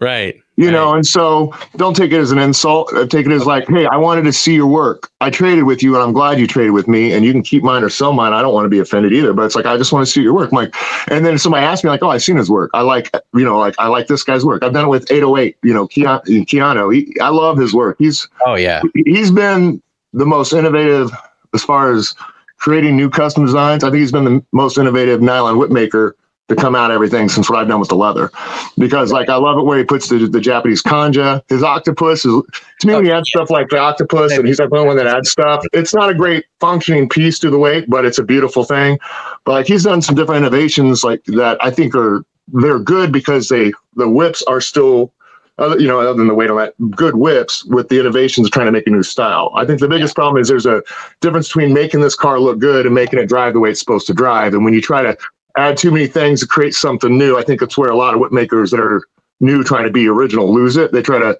Right. 0.00 0.42
You 0.56 0.66
right. 0.66 0.72
know, 0.72 0.94
and 0.94 1.06
so 1.06 1.54
don't 1.76 1.94
take 1.94 2.12
it 2.12 2.18
as 2.18 2.30
an 2.30 2.38
insult. 2.38 2.92
Uh, 2.92 3.06
take 3.06 3.24
it 3.24 3.32
as 3.32 3.46
like, 3.46 3.68
hey, 3.68 3.86
I 3.86 3.96
wanted 3.96 4.22
to 4.22 4.32
see 4.32 4.54
your 4.54 4.66
work. 4.66 5.10
I 5.20 5.30
traded 5.30 5.64
with 5.64 5.82
you, 5.82 5.94
and 5.94 6.02
I'm 6.02 6.12
glad 6.12 6.38
you 6.38 6.46
traded 6.46 6.72
with 6.72 6.88
me. 6.88 7.12
And 7.12 7.24
you 7.24 7.32
can 7.32 7.42
keep 7.42 7.62
mine 7.62 7.82
or 7.82 7.88
sell 7.88 8.12
mine. 8.12 8.32
I 8.32 8.42
don't 8.42 8.52
want 8.52 8.66
to 8.66 8.68
be 8.68 8.78
offended 8.78 9.12
either. 9.12 9.32
But 9.32 9.44
it's 9.44 9.54
like 9.54 9.64
I 9.64 9.76
just 9.76 9.92
want 9.92 10.04
to 10.06 10.12
see 10.12 10.20
your 10.20 10.34
work. 10.34 10.50
I'm 10.52 10.56
like, 10.56 10.74
and 11.08 11.24
then 11.24 11.38
somebody 11.38 11.64
asked 11.64 11.84
me 11.84 11.90
like, 11.90 12.02
oh, 12.02 12.10
I've 12.10 12.22
seen 12.22 12.36
his 12.36 12.50
work. 12.50 12.70
I 12.74 12.82
like, 12.82 13.10
you 13.34 13.44
know, 13.44 13.58
like 13.58 13.74
I 13.78 13.86
like 13.86 14.08
this 14.08 14.24
guy's 14.24 14.44
work. 14.44 14.62
I've 14.62 14.72
done 14.72 14.84
it 14.84 14.88
with 14.88 15.10
808. 15.10 15.56
You 15.62 15.72
know, 15.72 15.88
Keanu. 15.88 16.22
Keanu 16.46 16.94
he, 16.94 17.18
I 17.20 17.28
love 17.28 17.56
his 17.56 17.72
work. 17.72 17.96
He's 17.98 18.28
oh 18.44 18.56
yeah. 18.56 18.82
He's 19.06 19.30
been 19.30 19.82
the 20.12 20.26
most 20.26 20.52
innovative 20.52 21.10
as 21.54 21.64
far 21.64 21.92
as 21.92 22.14
creating 22.58 22.96
new 22.96 23.08
custom 23.08 23.46
designs. 23.46 23.84
I 23.84 23.90
think 23.90 24.00
he's 24.00 24.12
been 24.12 24.24
the 24.24 24.44
most 24.52 24.78
innovative 24.78 25.22
nylon 25.22 25.58
whip 25.58 25.70
maker 25.70 26.16
to 26.48 26.56
come 26.56 26.74
out 26.74 26.90
everything 26.90 27.28
since 27.28 27.48
what 27.48 27.58
I've 27.58 27.68
done 27.68 27.80
with 27.80 27.88
the 27.88 27.96
leather. 27.96 28.30
Because 28.78 29.12
like 29.12 29.28
I 29.28 29.36
love 29.36 29.58
it 29.58 29.64
where 29.64 29.78
he 29.78 29.84
puts 29.84 30.08
the, 30.08 30.26
the 30.26 30.40
Japanese 30.40 30.82
kanji. 30.82 31.40
His 31.48 31.62
octopus 31.62 32.24
is 32.24 32.42
to 32.80 32.86
me 32.86 32.94
when 32.94 33.04
he 33.04 33.12
adds 33.12 33.28
stuff 33.28 33.50
like 33.50 33.68
the 33.68 33.78
octopus 33.78 34.32
and 34.32 34.46
he's 34.46 34.58
like 34.58 34.70
the 34.70 34.84
one 34.84 34.96
that 34.96 35.06
adds 35.06 35.30
stuff. 35.30 35.64
It's 35.72 35.94
not 35.94 36.10
a 36.10 36.14
great 36.14 36.44
functioning 36.60 37.08
piece 37.08 37.38
to 37.40 37.50
the 37.50 37.58
weight, 37.58 37.88
but 37.88 38.04
it's 38.04 38.18
a 38.18 38.24
beautiful 38.24 38.64
thing. 38.64 38.98
But 39.44 39.52
like 39.52 39.66
he's 39.66 39.84
done 39.84 40.02
some 40.02 40.14
different 40.14 40.44
innovations 40.44 41.04
like 41.04 41.24
that 41.24 41.58
I 41.60 41.70
think 41.70 41.94
are 41.94 42.24
they're 42.48 42.78
good 42.78 43.12
because 43.12 43.48
they 43.48 43.72
the 43.94 44.08
whips 44.08 44.42
are 44.44 44.60
still 44.60 45.12
other, 45.58 45.78
you 45.78 45.86
know, 45.86 46.00
other 46.00 46.14
than 46.14 46.28
the 46.28 46.34
weight 46.34 46.50
on 46.50 46.56
that, 46.56 46.74
good 46.90 47.16
whips 47.16 47.64
with 47.66 47.88
the 47.88 48.00
innovations 48.00 48.46
of 48.46 48.52
trying 48.52 48.66
to 48.66 48.72
make 48.72 48.86
a 48.86 48.90
new 48.90 49.02
style. 49.02 49.52
I 49.54 49.64
think 49.64 49.80
the 49.80 49.88
biggest 49.88 50.14
problem 50.14 50.40
is 50.40 50.48
there's 50.48 50.66
a 50.66 50.82
difference 51.20 51.48
between 51.48 51.74
making 51.74 52.00
this 52.00 52.16
car 52.16 52.40
look 52.40 52.58
good 52.58 52.86
and 52.86 52.94
making 52.94 53.18
it 53.18 53.28
drive 53.28 53.52
the 53.52 53.60
way 53.60 53.70
it's 53.70 53.78
supposed 53.78 54.06
to 54.06 54.14
drive. 54.14 54.54
And 54.54 54.64
when 54.64 54.72
you 54.72 54.80
try 54.80 55.02
to 55.02 55.16
add 55.56 55.76
too 55.76 55.90
many 55.90 56.06
things 56.06 56.40
to 56.40 56.46
create 56.46 56.74
something 56.74 57.16
new. 57.16 57.38
I 57.38 57.42
think 57.42 57.62
it's 57.62 57.76
where 57.76 57.90
a 57.90 57.96
lot 57.96 58.14
of 58.14 58.20
whip 58.20 58.32
makers 58.32 58.70
that 58.70 58.80
are 58.80 59.02
new 59.40 59.62
trying 59.62 59.84
to 59.84 59.90
be 59.90 60.08
original 60.08 60.52
lose 60.52 60.76
it. 60.76 60.92
They 60.92 61.02
try 61.02 61.18
to, 61.18 61.38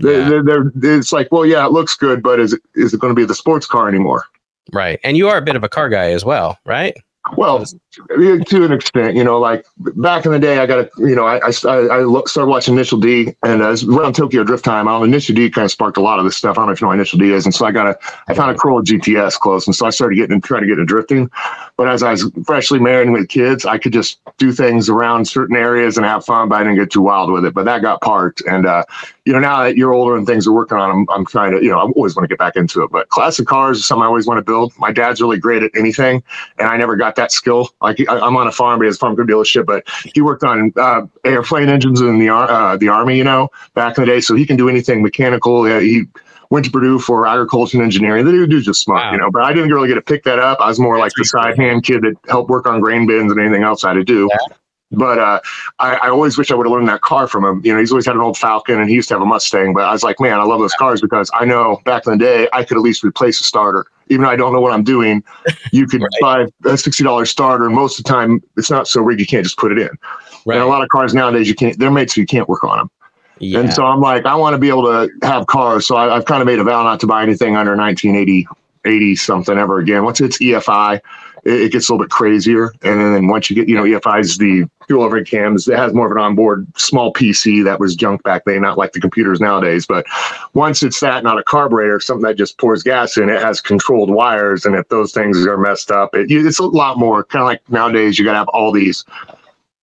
they, 0.00 0.18
yeah. 0.18 0.28
they're, 0.28 0.72
they're, 0.74 0.98
it's 0.98 1.12
like, 1.12 1.30
well, 1.30 1.46
yeah, 1.46 1.64
it 1.64 1.72
looks 1.72 1.96
good, 1.96 2.22
but 2.22 2.40
is 2.40 2.52
it, 2.52 2.62
is 2.74 2.92
it 2.92 3.00
going 3.00 3.14
to 3.14 3.18
be 3.18 3.24
the 3.24 3.34
sports 3.34 3.66
car 3.66 3.88
anymore? 3.88 4.24
Right. 4.72 4.98
And 5.04 5.16
you 5.16 5.28
are 5.28 5.36
a 5.36 5.42
bit 5.42 5.56
of 5.56 5.64
a 5.64 5.68
car 5.68 5.88
guy 5.88 6.10
as 6.10 6.24
well, 6.24 6.58
right? 6.64 6.96
Well, 7.36 7.64
to 7.64 8.64
an 8.64 8.72
extent, 8.72 9.16
you 9.16 9.24
know, 9.24 9.38
like 9.38 9.64
back 9.78 10.26
in 10.26 10.32
the 10.32 10.38
day, 10.38 10.58
I 10.58 10.66
got 10.66 10.78
a, 10.80 10.90
you 10.98 11.16
know, 11.16 11.24
I, 11.24 11.38
I, 11.38 11.48
I 11.48 11.52
started 11.52 12.46
watching 12.46 12.74
Initial 12.74 13.00
D 13.00 13.34
and 13.42 13.62
uh, 13.62 13.74
around 13.88 14.14
Tokyo 14.14 14.44
Drift 14.44 14.62
time. 14.62 14.86
I 14.88 15.02
Initial 15.02 15.34
D 15.34 15.48
kind 15.48 15.64
of 15.64 15.70
sparked 15.70 15.96
a 15.96 16.02
lot 16.02 16.18
of 16.18 16.26
this 16.26 16.36
stuff. 16.36 16.58
I 16.58 16.60
don't 16.60 16.66
know 16.66 16.72
if 16.72 16.82
you 16.82 16.84
know 16.84 16.88
what 16.88 16.96
Initial 16.96 17.18
D 17.18 17.32
is. 17.32 17.46
And 17.46 17.54
so 17.54 17.64
I 17.64 17.72
got 17.72 17.86
a, 17.86 17.98
I 18.28 18.34
found 18.34 18.50
a 18.50 18.54
Corolla 18.54 18.82
GTS 18.82 19.38
close. 19.38 19.66
And 19.66 19.74
so 19.74 19.86
I 19.86 19.90
started 19.90 20.16
getting, 20.16 20.38
trying 20.42 20.62
to 20.62 20.66
get 20.66 20.74
into 20.74 20.84
drifting. 20.84 21.30
But 21.78 21.88
as 21.88 22.02
I 22.02 22.10
was 22.10 22.30
freshly 22.44 22.78
married 22.78 23.08
with 23.08 23.28
kids, 23.28 23.64
I 23.64 23.78
could 23.78 23.94
just 23.94 24.20
do 24.36 24.52
things 24.52 24.90
around 24.90 25.26
certain 25.26 25.56
areas 25.56 25.96
and 25.96 26.04
have 26.04 26.26
fun, 26.26 26.50
but 26.50 26.56
I 26.56 26.64
didn't 26.64 26.76
get 26.76 26.90
too 26.92 27.00
wild 27.00 27.30
with 27.32 27.46
it. 27.46 27.54
But 27.54 27.64
that 27.64 27.80
got 27.80 28.02
parked. 28.02 28.42
And, 28.42 28.66
uh, 28.66 28.84
you 29.24 29.32
know, 29.32 29.38
now 29.38 29.62
that 29.62 29.78
you're 29.78 29.94
older 29.94 30.14
and 30.14 30.26
things 30.26 30.46
are 30.46 30.52
working 30.52 30.76
on, 30.76 30.90
I'm, 30.90 31.06
I'm 31.10 31.24
trying 31.24 31.52
to, 31.52 31.64
you 31.64 31.70
know, 31.70 31.78
I 31.78 31.90
always 31.90 32.14
want 32.14 32.24
to 32.24 32.28
get 32.28 32.38
back 32.38 32.56
into 32.56 32.82
it. 32.82 32.90
But 32.90 33.08
classic 33.08 33.46
cars 33.46 33.78
is 33.78 33.86
something 33.86 34.02
I 34.02 34.06
always 34.06 34.26
want 34.26 34.38
to 34.38 34.44
build. 34.44 34.74
My 34.78 34.92
dad's 34.92 35.22
really 35.22 35.38
great 35.38 35.62
at 35.62 35.70
anything, 35.74 36.22
and 36.58 36.68
I 36.68 36.76
never 36.76 36.96
got 36.96 37.13
that 37.16 37.32
skill. 37.32 37.70
Like 37.80 37.98
I, 38.08 38.26
am 38.26 38.36
on 38.36 38.46
a 38.46 38.52
farm, 38.52 38.78
but 38.78 38.84
he 38.84 38.88
has 38.88 38.96
a 38.96 38.98
farm 38.98 39.16
could 39.16 39.26
dealership, 39.26 39.66
but 39.66 39.86
he 40.14 40.20
worked 40.20 40.44
on 40.44 40.72
uh, 40.76 41.06
airplane 41.24 41.68
engines 41.68 42.00
in 42.00 42.18
the 42.18 42.28
uh, 42.28 42.76
the 42.76 42.88
army, 42.88 43.16
you 43.16 43.24
know, 43.24 43.50
back 43.74 43.98
in 43.98 44.04
the 44.04 44.10
day. 44.10 44.20
So 44.20 44.34
he 44.34 44.46
can 44.46 44.56
do 44.56 44.68
anything 44.68 45.02
mechanical. 45.02 45.68
Yeah, 45.68 45.80
he 45.80 46.04
went 46.50 46.64
to 46.66 46.70
Purdue 46.70 46.98
for 46.98 47.26
agriculture 47.26 47.78
and 47.78 47.84
engineering. 47.84 48.24
The 48.24 48.46
dude's 48.46 48.66
just 48.66 48.80
smart, 48.80 49.04
wow. 49.04 49.12
you 49.12 49.18
know. 49.18 49.30
But 49.30 49.42
I 49.42 49.52
didn't 49.52 49.70
really 49.70 49.88
get 49.88 49.94
to 49.94 50.02
pick 50.02 50.24
that 50.24 50.38
up. 50.38 50.60
I 50.60 50.68
was 50.68 50.78
more 50.78 50.96
That's 50.96 51.04
like 51.04 51.12
the 51.16 51.24
side 51.24 51.56
hand 51.56 51.84
kid 51.84 52.02
that 52.02 52.14
helped 52.28 52.50
work 52.50 52.66
on 52.66 52.80
grain 52.80 53.06
bins 53.06 53.32
and 53.32 53.40
anything 53.40 53.62
else 53.62 53.84
I 53.84 53.88
had 53.88 53.94
to 53.94 54.04
do. 54.04 54.28
Yeah. 54.30 54.56
But 54.90 55.18
uh, 55.18 55.40
I, 55.78 55.94
I, 55.96 56.08
always 56.08 56.38
wish 56.38 56.50
I 56.50 56.54
would 56.54 56.66
have 56.66 56.72
learned 56.72 56.88
that 56.88 57.00
car 57.00 57.26
from 57.26 57.44
him. 57.44 57.60
You 57.64 57.72
know, 57.72 57.80
he's 57.80 57.90
always 57.90 58.06
had 58.06 58.14
an 58.14 58.20
old 58.20 58.38
Falcon 58.38 58.78
and 58.78 58.88
he 58.88 58.94
used 58.94 59.08
to 59.08 59.14
have 59.14 59.22
a 59.22 59.26
Mustang. 59.26 59.74
But 59.74 59.84
I 59.84 59.92
was 59.92 60.04
like, 60.04 60.20
man, 60.20 60.38
I 60.38 60.44
love 60.44 60.60
those 60.60 60.74
cars 60.74 61.00
because 61.00 61.30
I 61.34 61.44
know 61.44 61.80
back 61.84 62.06
in 62.06 62.12
the 62.12 62.18
day 62.18 62.48
I 62.52 62.64
could 62.64 62.76
at 62.76 62.82
least 62.82 63.02
replace 63.02 63.40
a 63.40 63.44
starter. 63.44 63.86
Even 64.08 64.24
though 64.24 64.30
I 64.30 64.36
don't 64.36 64.52
know 64.52 64.60
what 64.60 64.72
I'm 64.72 64.84
doing, 64.84 65.24
you 65.72 65.86
could 65.86 66.02
right. 66.22 66.48
buy 66.62 66.70
a 66.70 66.76
sixty 66.76 67.04
dollars 67.04 67.30
starter, 67.30 67.66
and 67.66 67.74
most 67.74 67.98
of 67.98 68.04
the 68.04 68.10
time 68.10 68.42
it's 68.56 68.70
not 68.70 68.88
so 68.88 69.00
rigged 69.00 69.20
you 69.20 69.26
can't 69.26 69.44
just 69.44 69.58
put 69.58 69.72
it 69.72 69.78
in. 69.78 69.90
Right. 70.46 70.56
And 70.56 70.62
a 70.62 70.66
lot 70.66 70.82
of 70.82 70.88
cars 70.88 71.14
nowadays 71.14 71.48
you 71.48 71.54
can't. 71.54 71.78
They're 71.78 71.90
made 71.90 72.10
so 72.10 72.20
you 72.20 72.26
can't 72.26 72.48
work 72.48 72.64
on 72.64 72.78
them. 72.78 72.90
Yeah. 73.38 73.60
And 73.60 73.72
so 73.72 73.84
I'm 73.84 74.00
like, 74.00 74.26
I 74.26 74.34
want 74.34 74.54
to 74.54 74.58
be 74.58 74.68
able 74.68 74.84
to 74.84 75.10
have 75.22 75.46
cars. 75.46 75.86
So 75.86 75.96
I, 75.96 76.14
have 76.14 76.24
kind 76.24 76.40
of 76.40 76.46
made 76.46 76.58
a 76.58 76.64
vow 76.64 76.82
not 76.84 77.00
to 77.00 77.06
buy 77.06 77.22
anything 77.22 77.56
under 77.56 77.76
1980, 77.76 78.46
80 78.84 79.16
something 79.16 79.58
ever 79.58 79.78
again. 79.80 80.04
Once 80.04 80.20
it's 80.20 80.38
EFI, 80.38 81.00
it, 81.44 81.62
it, 81.62 81.72
gets 81.72 81.88
a 81.88 81.92
little 81.92 82.04
bit 82.04 82.10
crazier. 82.10 82.74
And 82.82 83.00
then 83.00 83.28
once 83.28 83.50
you 83.50 83.56
get, 83.56 83.68
you 83.68 83.74
know, 83.74 83.84
EFI 83.84 84.20
is 84.20 84.38
the 84.38 84.68
fuel 84.86 85.02
overhead 85.02 85.26
cams. 85.26 85.68
It 85.68 85.78
has 85.78 85.92
more 85.92 86.06
of 86.06 86.12
an 86.12 86.18
onboard 86.18 86.66
small 86.78 87.12
PC 87.12 87.64
that 87.64 87.80
was 87.80 87.94
junk 87.94 88.22
back 88.22 88.44
then, 88.44 88.62
not 88.62 88.78
like 88.78 88.92
the 88.92 89.00
computers 89.00 89.40
nowadays. 89.40 89.86
But 89.86 90.06
once 90.54 90.82
it's 90.82 91.00
that, 91.00 91.24
not 91.24 91.38
a 91.38 91.42
carburetor, 91.42 92.00
something 92.00 92.24
that 92.24 92.36
just 92.36 92.58
pours 92.58 92.82
gas 92.82 93.16
in, 93.16 93.28
it 93.28 93.40
has 93.40 93.60
controlled 93.60 94.10
wires. 94.10 94.64
And 94.64 94.74
if 94.74 94.88
those 94.88 95.12
things 95.12 95.46
are 95.46 95.58
messed 95.58 95.90
up, 95.90 96.14
it, 96.14 96.30
it's 96.30 96.58
a 96.58 96.64
lot 96.64 96.98
more 96.98 97.24
kind 97.24 97.42
of 97.42 97.46
like 97.46 97.70
nowadays, 97.70 98.18
you 98.18 98.24
got 98.24 98.32
to 98.32 98.38
have 98.38 98.48
all 98.48 98.72
these 98.72 99.04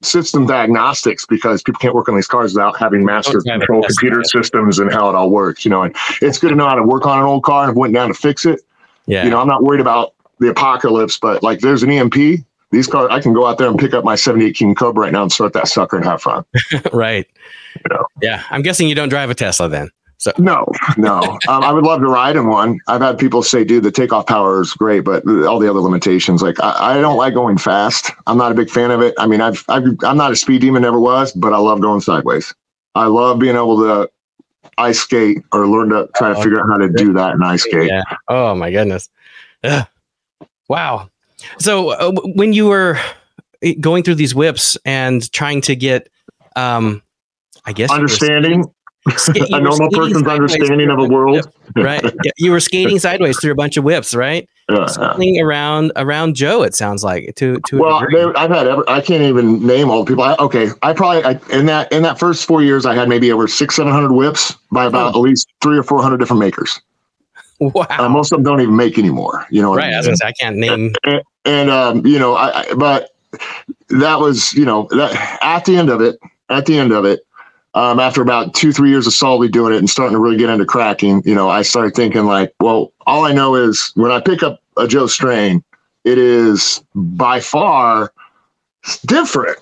system 0.04 0.48
diagnostics 0.48 1.26
because 1.28 1.62
people 1.62 1.80
can't 1.80 1.94
work 1.94 2.10
on 2.10 2.16
these 2.16 2.28
cars 2.28 2.54
without 2.54 2.78
having 2.78 3.06
master 3.06 3.40
control 3.42 3.84
computer 3.84 4.24
systems 4.24 4.80
and 4.80 4.92
how 4.92 5.10
it 5.10 5.16
all 5.16 5.30
works. 5.30 5.64
You 5.64 5.72
know, 5.72 5.84
and 5.84 5.96
it's 6.22 6.40
good 6.40 6.50
to 6.50 6.56
know 6.56 6.68
how 6.68 6.76
to 6.76 6.84
work 6.84 7.06
on 7.06 7.20
an 7.20 7.26
old 7.26 7.44
car 7.44 7.68
and 7.68 7.78
went 7.78 7.94
down 7.94 8.08
to 8.08 8.14
fix 8.14 8.46
it. 8.46 8.62
Yeah. 9.06 9.24
You 9.24 9.30
know, 9.30 9.40
I'm 9.40 9.48
not 9.48 9.64
worried 9.64 9.82
about 9.82 10.14
the 10.42 10.50
apocalypse, 10.50 11.18
but 11.18 11.42
like 11.42 11.60
there's 11.60 11.84
an 11.84 11.92
EMP. 11.92 12.44
These 12.72 12.88
cars, 12.88 13.10
I 13.12 13.20
can 13.20 13.34
go 13.34 13.46
out 13.46 13.58
there 13.58 13.68
and 13.68 13.78
pick 13.78 13.94
up 13.94 14.04
my 14.04 14.16
78 14.16 14.56
King 14.56 14.76
Cobra 14.76 15.04
right 15.04 15.12
now 15.12 15.24
and 15.24 15.32
start 15.32 15.54
that 15.54 15.68
sucker 15.68 15.98
and 15.98 16.06
have 16.06 16.22
fun. 16.22 16.44
right. 16.94 17.28
You 17.76 17.82
know? 17.90 18.06
Yeah. 18.22 18.44
I'm 18.50 18.62
guessing 18.62 18.88
you 18.88 18.96
don't 18.96 19.10
drive 19.10 19.30
a 19.30 19.36
Tesla 19.36 19.70
then. 19.70 19.90
So 20.18 20.32
no, 20.38 20.68
no. 20.98 21.20
um, 21.48 21.64
I 21.64 21.74
would 21.74 21.84
love 21.84 22.02
to 22.02 22.08
ride 22.08 22.36
in 22.36 22.48
one. 22.48 22.80
I've 22.88 23.02
had 23.02 23.18
people 23.18 23.42
say, 23.42 23.64
"Dude, 23.64 23.84
the 23.84 23.92
takeoff 23.92 24.28
power 24.28 24.62
is 24.62 24.72
great, 24.74 25.00
but 25.00 25.28
all 25.28 25.58
the 25.58 25.68
other 25.68 25.80
limitations. 25.80 26.44
Like, 26.44 26.62
I, 26.62 26.92
I 26.92 27.02
don't 27.02 27.18
like 27.18 27.34
going 27.34 27.58
fast. 27.58 28.12
I'm 28.28 28.38
not 28.38 28.52
a 28.52 28.56
big 28.56 28.70
fan 28.70 28.92
of 28.92 29.02
it. 29.02 29.16
I 29.18 29.26
mean, 29.26 29.42
I've, 29.42 29.66
I've 29.68 29.84
I'm 30.04 30.18
not 30.18 30.32
a 30.32 30.36
speed 30.36 30.62
demon, 30.62 30.84
never 30.84 31.00
was, 31.00 31.32
but 31.32 31.54
I 31.54 31.58
love 31.58 31.82
going 31.82 32.02
sideways. 32.02 32.54
I 32.94 33.08
love 33.08 33.40
being 33.40 33.56
able 33.56 33.78
to 33.80 34.12
ice 34.78 35.00
skate 35.00 35.40
or 35.52 35.68
learn 35.68 35.90
to 35.90 36.08
try 36.16 36.34
to 36.34 36.38
oh, 36.38 36.44
figure 36.44 36.60
out 36.60 36.68
how 36.70 36.78
to 36.78 36.90
do 36.90 37.14
that 37.14 37.34
in 37.34 37.42
ice 37.42 37.64
skate. 37.64 37.88
Yeah. 37.90 38.04
Oh 38.28 38.54
my 38.54 38.70
goodness. 38.70 39.10
Ugh. 39.64 39.88
Wow. 40.72 41.10
So 41.60 41.90
uh, 41.90 42.14
when 42.34 42.54
you 42.54 42.68
were 42.68 42.98
eh, 43.62 43.74
going 43.82 44.04
through 44.04 44.16
these 44.16 44.34
whips 44.34 44.78
and 44.86 45.30
trying 45.34 45.60
to 45.64 45.76
get, 45.76 46.08
um, 46.56 47.04
I 47.66 47.74
guess 47.74 47.92
understanding 47.92 48.64
a 49.06 49.60
normal 49.60 49.90
person's 49.92 50.26
understanding 50.26 50.90
of 50.90 51.00
a 51.00 51.10
world. 51.10 51.52
right. 51.76 52.02
You 52.38 52.52
were 52.52 52.62
skating 52.62 53.00
sideways 53.00 53.38
through 53.38 53.52
a 53.52 53.56
bunch 53.56 53.76
of 53.76 53.84
whips, 53.84 54.16
right? 54.16 54.48
Yeah. 54.70 54.86
Something 54.86 55.42
around 55.42 55.92
around 55.98 56.38
Joe. 56.38 56.64
It 56.64 56.74
sounds 56.74 57.04
like 57.04 57.36
to 57.36 57.60
to. 57.68 57.78
Well, 57.78 58.08
they, 58.10 58.24
I've 58.40 58.50
had 58.50 58.66
ever. 58.66 58.90
I 58.90 59.02
can't 59.02 59.24
even 59.24 59.68
name 59.68 59.90
all 59.90 60.06
the 60.06 60.10
people. 60.10 60.24
I, 60.24 60.36
okay, 60.36 60.70
I 60.84 60.94
probably 60.94 61.26
I, 61.26 61.32
in 61.52 61.66
that 61.66 61.92
in 61.92 62.04
that 62.04 62.18
first 62.18 62.46
four 62.46 62.64
years, 62.64 62.86
I 62.86 62.96
had 62.96 63.10
maybe 63.10 63.30
over 63.30 63.46
six 63.46 63.76
seven 63.76 63.92
hundred 63.92 64.14
whips 64.14 64.56
by 64.72 64.86
about 64.86 65.16
oh. 65.16 65.20
at 65.20 65.22
least 65.22 65.52
three 65.60 65.78
or 65.78 65.84
four 65.84 66.02
hundred 66.02 66.20
different 66.20 66.40
makers. 66.40 66.80
Wow. 67.76 68.08
Most 68.10 68.32
of 68.32 68.38
them 68.38 68.44
don't 68.44 68.60
even 68.60 68.76
make 68.76 68.98
anymore. 68.98 69.46
You 69.52 69.62
know. 69.62 69.76
Right. 69.76 69.94
I, 69.94 70.02
mean? 70.02 70.16
I, 70.24 70.28
I 70.30 70.32
can't 70.32 70.58
name. 70.58 70.96
And, 71.04 71.24
and 71.46 71.70
um, 71.70 72.06
you 72.06 72.18
know, 72.18 72.34
I, 72.34 72.62
I 72.62 72.74
but 72.74 73.12
that 73.90 74.20
was 74.20 74.52
you 74.54 74.66
know 74.66 74.88
that 74.90 75.40
at 75.44 75.66
the 75.66 75.78
end 75.78 75.90
of 75.90 76.02
it, 76.02 76.18
at 76.50 76.66
the 76.66 76.80
end 76.80 76.92
of 76.92 77.06
it, 77.06 77.20
um, 77.74 78.00
after 78.00 78.22
about 78.22 78.54
two, 78.54 78.72
three 78.72 78.90
years 78.90 79.08
of 79.08 79.14
solidly 79.14 79.48
doing 79.48 79.74
it 79.74 79.78
and 79.78 79.90
starting 79.90 80.16
to 80.16 80.20
really 80.20 80.38
get 80.38 80.50
into 80.50 80.66
cracking, 80.66 81.22
you 81.24 81.36
know, 81.36 81.50
I 81.50 81.62
started 81.62 81.94
thinking 81.94 82.26
like, 82.26 82.54
well, 82.60 82.92
all 83.06 83.26
I 83.26 83.32
know 83.32 83.56
is 83.56 83.92
when 83.96 84.12
I 84.12 84.20
pick 84.20 84.44
up 84.44 84.62
a 84.78 84.88
Joe 84.88 85.08
strain, 85.08 85.64
it 86.04 86.18
is 86.18 86.84
by 86.96 87.40
far 87.40 88.12
different 89.06 89.60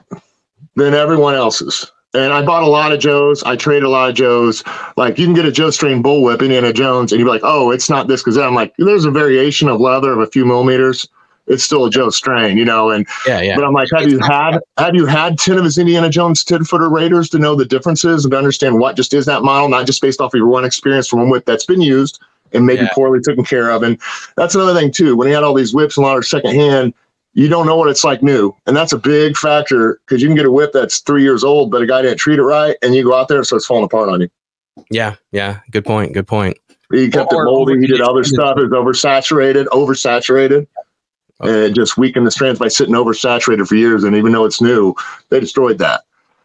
than 0.75 0.93
everyone 0.93 1.35
else's. 1.35 1.91
And 2.13 2.33
I 2.33 2.41
bought 2.43 2.63
a 2.63 2.67
lot 2.67 2.91
of 2.91 2.99
Joes. 2.99 3.43
I 3.43 3.55
traded 3.55 3.83
a 3.83 3.89
lot 3.89 4.09
of 4.09 4.15
Joes. 4.15 4.63
Like 4.97 5.19
you 5.19 5.25
can 5.25 5.35
get 5.35 5.45
a 5.45 5.51
Joe 5.51 5.69
strain 5.69 6.01
bullwhip, 6.01 6.41
Indiana 6.41 6.73
Jones, 6.73 7.11
and 7.11 7.19
you're 7.19 7.29
like, 7.29 7.43
oh, 7.43 7.71
it's 7.71 7.89
not 7.89 8.07
this 8.07 8.21
because 8.21 8.37
I'm 8.37 8.55
like, 8.55 8.73
there's 8.77 9.05
a 9.05 9.11
variation 9.11 9.69
of 9.69 9.79
leather 9.79 10.11
of 10.11 10.19
a 10.19 10.27
few 10.27 10.45
millimeters 10.45 11.07
it's 11.49 11.63
still 11.63 11.85
a 11.85 11.89
Joe 11.89 12.09
Strain, 12.09 12.57
you 12.57 12.63
know. 12.63 12.91
And 12.91 13.05
yeah, 13.27 13.41
yeah. 13.41 13.55
But 13.55 13.65
I'm 13.65 13.73
like, 13.73 13.89
have 13.93 14.07
you 14.07 14.19
had 14.19 14.59
have 14.77 14.95
you 14.95 15.05
had 15.05 15.37
ten 15.37 15.57
of 15.57 15.65
his 15.65 15.77
Indiana 15.77 16.09
Jones 16.09 16.43
ten 16.43 16.63
footer 16.63 16.87
Raiders 16.87 17.29
to 17.31 17.39
know 17.39 17.55
the 17.55 17.65
differences 17.65 18.23
and 18.23 18.31
to 18.31 18.37
understand 18.37 18.79
what 18.79 18.95
just 18.95 19.13
is 19.13 19.25
that 19.25 19.43
model, 19.43 19.67
not 19.67 19.85
just 19.85 20.01
based 20.01 20.21
off 20.21 20.33
of 20.33 20.37
your 20.37 20.47
one 20.47 20.63
experience 20.63 21.07
from 21.07 21.19
one 21.19 21.29
whip 21.29 21.45
that's 21.45 21.65
been 21.65 21.81
used 21.81 22.19
and 22.53 22.65
maybe 22.65 22.83
yeah. 22.83 22.89
poorly 22.93 23.19
taken 23.19 23.43
care 23.43 23.69
of. 23.69 23.83
And 23.83 23.99
that's 24.37 24.55
another 24.55 24.73
thing 24.79 24.91
too. 24.91 25.15
When 25.15 25.27
you 25.27 25.33
had 25.33 25.43
all 25.43 25.53
these 25.53 25.73
whips 25.73 25.97
and 25.97 26.05
a 26.05 26.07
lot 26.07 26.17
of 26.17 26.25
secondhand, 26.25 26.93
you 27.39 27.47
don't 27.47 27.65
know 27.65 27.77
what 27.77 27.89
it's 27.89 28.03
like 28.03 28.21
new, 28.21 28.55
and 28.65 28.75
that's 28.75 28.93
a 28.93 28.97
big 28.97 29.37
factor 29.37 29.99
because 30.05 30.21
you 30.21 30.27
can 30.27 30.35
get 30.35 30.45
a 30.45 30.51
whip 30.51 30.71
that's 30.73 30.99
three 30.99 31.23
years 31.23 31.43
old, 31.43 31.71
but 31.71 31.81
a 31.81 31.87
guy 31.87 32.01
didn't 32.01 32.17
treat 32.17 32.39
it 32.39 32.43
right, 32.43 32.77
and 32.81 32.93
you 32.93 33.03
go 33.03 33.15
out 33.15 33.27
there 33.27 33.37
and 33.37 33.47
starts 33.47 33.65
falling 33.65 33.85
apart 33.85 34.09
on 34.09 34.21
you. 34.21 34.29
Yeah, 34.91 35.15
yeah. 35.31 35.59
Good 35.71 35.85
point. 35.85 36.13
Good 36.13 36.27
point. 36.27 36.57
He 36.91 37.09
kept 37.09 37.31
or, 37.33 37.43
it 37.43 37.45
moldy. 37.45 37.79
He 37.79 37.87
did 37.87 38.01
other 38.01 38.23
stuff. 38.23 38.57
It 38.57 38.69
was 38.69 38.71
oversaturated, 38.71 39.65
oversaturated 39.67 40.67
and 41.41 41.51
it 41.51 41.73
just 41.73 41.97
weakened 41.97 42.27
the 42.27 42.31
strands 42.31 42.59
by 42.59 42.67
sitting 42.67 42.95
oversaturated 42.95 43.67
for 43.67 43.75
years. 43.75 44.03
And 44.03 44.15
even 44.15 44.31
though 44.31 44.45
it's 44.45 44.61
new, 44.61 44.93
they 45.29 45.39
destroyed 45.39 45.77
that. 45.79 46.01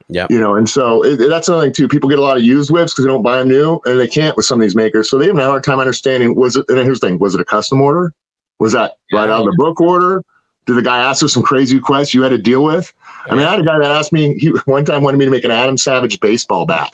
Yeah. 0.08 0.26
You 0.28 0.38
know, 0.38 0.54
and 0.54 0.68
so 0.68 1.02
it, 1.02 1.16
that's 1.16 1.48
another 1.48 1.64
thing 1.64 1.72
too. 1.72 1.88
People 1.88 2.10
get 2.10 2.18
a 2.18 2.22
lot 2.22 2.36
of 2.36 2.42
used 2.42 2.70
whips 2.70 2.92
because 2.92 3.06
they 3.06 3.10
don't 3.10 3.22
buy 3.22 3.38
them 3.38 3.48
new, 3.48 3.80
and 3.86 3.98
they 3.98 4.06
can't 4.06 4.36
with 4.36 4.44
some 4.44 4.60
of 4.60 4.62
these 4.62 4.76
makers. 4.76 5.08
So 5.08 5.18
they 5.18 5.26
have 5.26 5.36
a 5.36 5.44
hard 5.44 5.64
time 5.64 5.80
understanding 5.80 6.34
was 6.34 6.56
it. 6.56 6.66
And 6.68 6.78
here's 6.78 7.00
the 7.00 7.08
thing: 7.08 7.18
was 7.18 7.34
it 7.34 7.40
a 7.40 7.44
custom 7.44 7.80
order? 7.80 8.12
Was 8.58 8.74
that 8.74 8.98
yeah. 9.10 9.20
right 9.20 9.30
out 9.30 9.40
of 9.40 9.46
the 9.46 9.54
book 9.56 9.80
order? 9.80 10.22
Did 10.66 10.76
the 10.76 10.82
guy 10.82 10.98
ask 10.98 11.20
for 11.20 11.28
some 11.28 11.42
crazy 11.42 11.76
requests 11.76 12.14
you 12.14 12.22
had 12.22 12.30
to 12.30 12.38
deal 12.38 12.64
with? 12.64 12.92
I 13.26 13.34
mean, 13.34 13.46
I 13.46 13.50
had 13.52 13.60
a 13.60 13.64
guy 13.64 13.78
that 13.78 13.90
asked 13.90 14.12
me. 14.12 14.38
He 14.38 14.48
one 14.66 14.84
time 14.84 15.02
wanted 15.02 15.18
me 15.18 15.24
to 15.24 15.30
make 15.30 15.44
an 15.44 15.50
Adam 15.50 15.76
Savage 15.76 16.20
baseball 16.20 16.66
bat. 16.66 16.90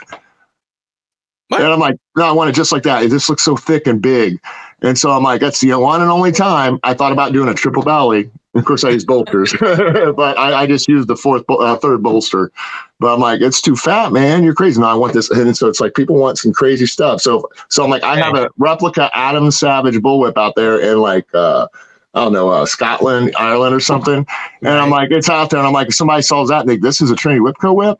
What? 1.48 1.62
And 1.62 1.72
I'm 1.72 1.80
like, 1.80 1.96
no, 2.16 2.24
I 2.24 2.32
want 2.32 2.48
it 2.48 2.52
just 2.52 2.70
like 2.70 2.84
that. 2.84 3.02
It 3.02 3.10
just 3.10 3.28
looks 3.28 3.42
so 3.42 3.56
thick 3.56 3.88
and 3.88 4.00
big. 4.00 4.40
And 4.82 4.96
so 4.96 5.10
I'm 5.10 5.24
like, 5.24 5.40
that's 5.40 5.60
the 5.60 5.74
one 5.74 6.00
and 6.00 6.10
only 6.10 6.30
time 6.30 6.78
I 6.84 6.94
thought 6.94 7.10
about 7.10 7.32
doing 7.32 7.48
a 7.48 7.54
triple 7.54 7.82
belly. 7.82 8.30
Of 8.54 8.64
course, 8.64 8.82
I 8.82 8.90
use 8.90 9.04
bolsters, 9.04 9.54
but 9.60 10.36
I, 10.38 10.62
I, 10.62 10.66
just 10.66 10.88
used 10.88 11.06
the 11.06 11.16
fourth, 11.16 11.44
uh, 11.48 11.76
third 11.76 12.02
bolster. 12.02 12.50
But 12.98 13.14
I'm 13.14 13.20
like, 13.20 13.40
it's 13.40 13.60
too 13.60 13.76
fat, 13.76 14.12
man. 14.12 14.42
You're 14.42 14.54
crazy. 14.54 14.80
No, 14.80 14.88
I 14.88 14.94
want 14.94 15.12
this. 15.12 15.30
And 15.30 15.56
so 15.56 15.68
it's 15.68 15.80
like 15.80 15.94
people 15.94 16.16
want 16.16 16.38
some 16.38 16.52
crazy 16.52 16.86
stuff. 16.86 17.20
So, 17.20 17.48
so 17.68 17.84
I'm 17.84 17.90
like, 17.90 18.02
I 18.02 18.16
have 18.16 18.34
a 18.34 18.50
replica 18.58 19.08
Adam 19.14 19.52
Savage 19.52 19.94
bullwhip 19.96 20.36
out 20.36 20.56
there 20.56 20.80
and 20.80 21.00
like, 21.00 21.32
uh, 21.32 21.68
I 22.14 22.24
don't 22.24 22.32
know, 22.32 22.48
uh, 22.48 22.66
Scotland, 22.66 23.34
Ireland, 23.38 23.74
or 23.74 23.80
something. 23.80 24.26
And 24.62 24.68
I'm 24.68 24.90
like, 24.90 25.10
it's 25.12 25.28
out 25.28 25.50
there. 25.50 25.60
And 25.60 25.66
I'm 25.66 25.72
like, 25.72 25.88
if 25.88 25.94
somebody 25.94 26.22
solves 26.22 26.50
that, 26.50 26.66
they, 26.66 26.76
this 26.76 27.00
is 27.00 27.10
a 27.10 27.16
Trinity 27.16 27.40
Whip 27.40 27.56
Co 27.60 27.72
whip. 27.72 27.98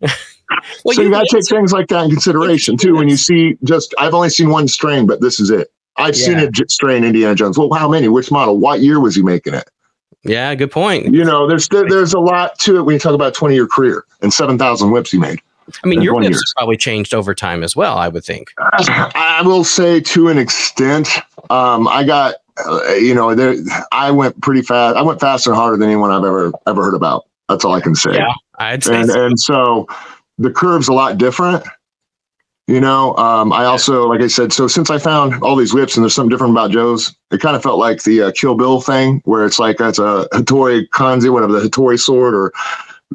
well, 0.00 0.10
so 0.92 1.00
you, 1.00 1.04
you 1.04 1.10
got 1.10 1.26
to 1.26 1.36
take 1.36 1.48
things 1.48 1.72
like 1.72 1.88
that 1.88 2.04
in 2.04 2.10
consideration 2.10 2.76
too. 2.76 2.94
When 2.94 3.08
you 3.08 3.16
see 3.16 3.58
just, 3.64 3.92
I've 3.98 4.14
only 4.14 4.30
seen 4.30 4.50
one 4.50 4.68
strain, 4.68 5.06
but 5.06 5.20
this 5.20 5.40
is 5.40 5.50
it. 5.50 5.72
I've 5.96 6.16
yeah. 6.16 6.24
seen 6.24 6.38
a 6.38 6.68
strain 6.68 7.04
Indiana 7.04 7.34
Jones. 7.34 7.58
Well, 7.58 7.72
how 7.72 7.88
many? 7.88 8.08
Which 8.08 8.30
model? 8.30 8.58
What 8.58 8.80
year 8.80 9.00
was 9.00 9.14
he 9.14 9.22
making 9.22 9.54
it? 9.54 9.68
Yeah, 10.24 10.54
good 10.54 10.70
point. 10.70 11.12
You 11.12 11.24
know, 11.24 11.46
there's 11.46 11.68
there's 11.68 12.14
a 12.14 12.20
lot 12.20 12.58
to 12.60 12.78
it 12.78 12.82
when 12.82 12.94
you 12.94 12.98
talk 12.98 13.14
about 13.14 13.28
a 13.28 13.32
20 13.32 13.54
year 13.54 13.66
career 13.66 14.04
and 14.22 14.32
7,000 14.32 14.90
whips 14.90 15.10
he 15.10 15.18
made. 15.18 15.40
I 15.82 15.86
mean, 15.86 16.02
your 16.02 16.14
whips 16.14 16.52
probably 16.54 16.76
changed 16.76 17.14
over 17.14 17.34
time 17.34 17.62
as 17.62 17.76
well. 17.76 17.96
I 17.96 18.08
would 18.08 18.24
think. 18.24 18.52
I 18.58 19.42
will 19.44 19.64
say 19.64 20.00
to 20.00 20.28
an 20.28 20.38
extent. 20.38 21.08
Um, 21.50 21.88
I 21.88 22.04
got, 22.04 22.36
uh, 22.66 22.94
you 22.94 23.14
know, 23.14 23.34
there. 23.34 23.56
I 23.92 24.10
went 24.10 24.40
pretty 24.42 24.62
fast. 24.62 24.96
I 24.96 25.02
went 25.02 25.20
faster 25.20 25.50
and 25.50 25.56
harder 25.56 25.76
than 25.76 25.88
anyone 25.88 26.10
I've 26.10 26.24
ever 26.24 26.52
ever 26.66 26.84
heard 26.84 26.94
about. 26.94 27.26
That's 27.48 27.64
all 27.64 27.74
I 27.74 27.80
can 27.80 27.94
say. 27.94 28.14
Yeah, 28.14 28.32
I'd 28.58 28.84
say. 28.84 29.00
And, 29.00 29.10
so. 29.10 29.26
and 29.26 29.40
so 29.40 29.86
the 30.38 30.50
curve's 30.50 30.88
a 30.88 30.92
lot 30.92 31.18
different. 31.18 31.64
You 32.66 32.80
know, 32.80 33.14
um, 33.16 33.52
I 33.52 33.66
also, 33.66 34.08
like 34.08 34.22
I 34.22 34.26
said, 34.26 34.50
so 34.50 34.66
since 34.66 34.88
I 34.88 34.96
found 34.96 35.42
all 35.42 35.54
these 35.54 35.74
whips 35.74 35.96
and 35.96 36.04
there's 36.04 36.14
something 36.14 36.30
different 36.30 36.52
about 36.52 36.70
Joe's, 36.70 37.14
it 37.30 37.40
kind 37.40 37.54
of 37.54 37.62
felt 37.62 37.78
like 37.78 38.04
the 38.04 38.22
uh, 38.22 38.32
Kill 38.32 38.54
Bill 38.54 38.80
thing 38.80 39.20
where 39.26 39.44
it's 39.44 39.58
like 39.58 39.76
that's 39.76 39.98
a 39.98 40.26
Hattori 40.32 40.88
Hanzo, 40.88 41.30
whatever 41.30 41.52
the 41.52 41.68
Hattori 41.68 42.00
sword, 42.00 42.34
or 42.34 42.54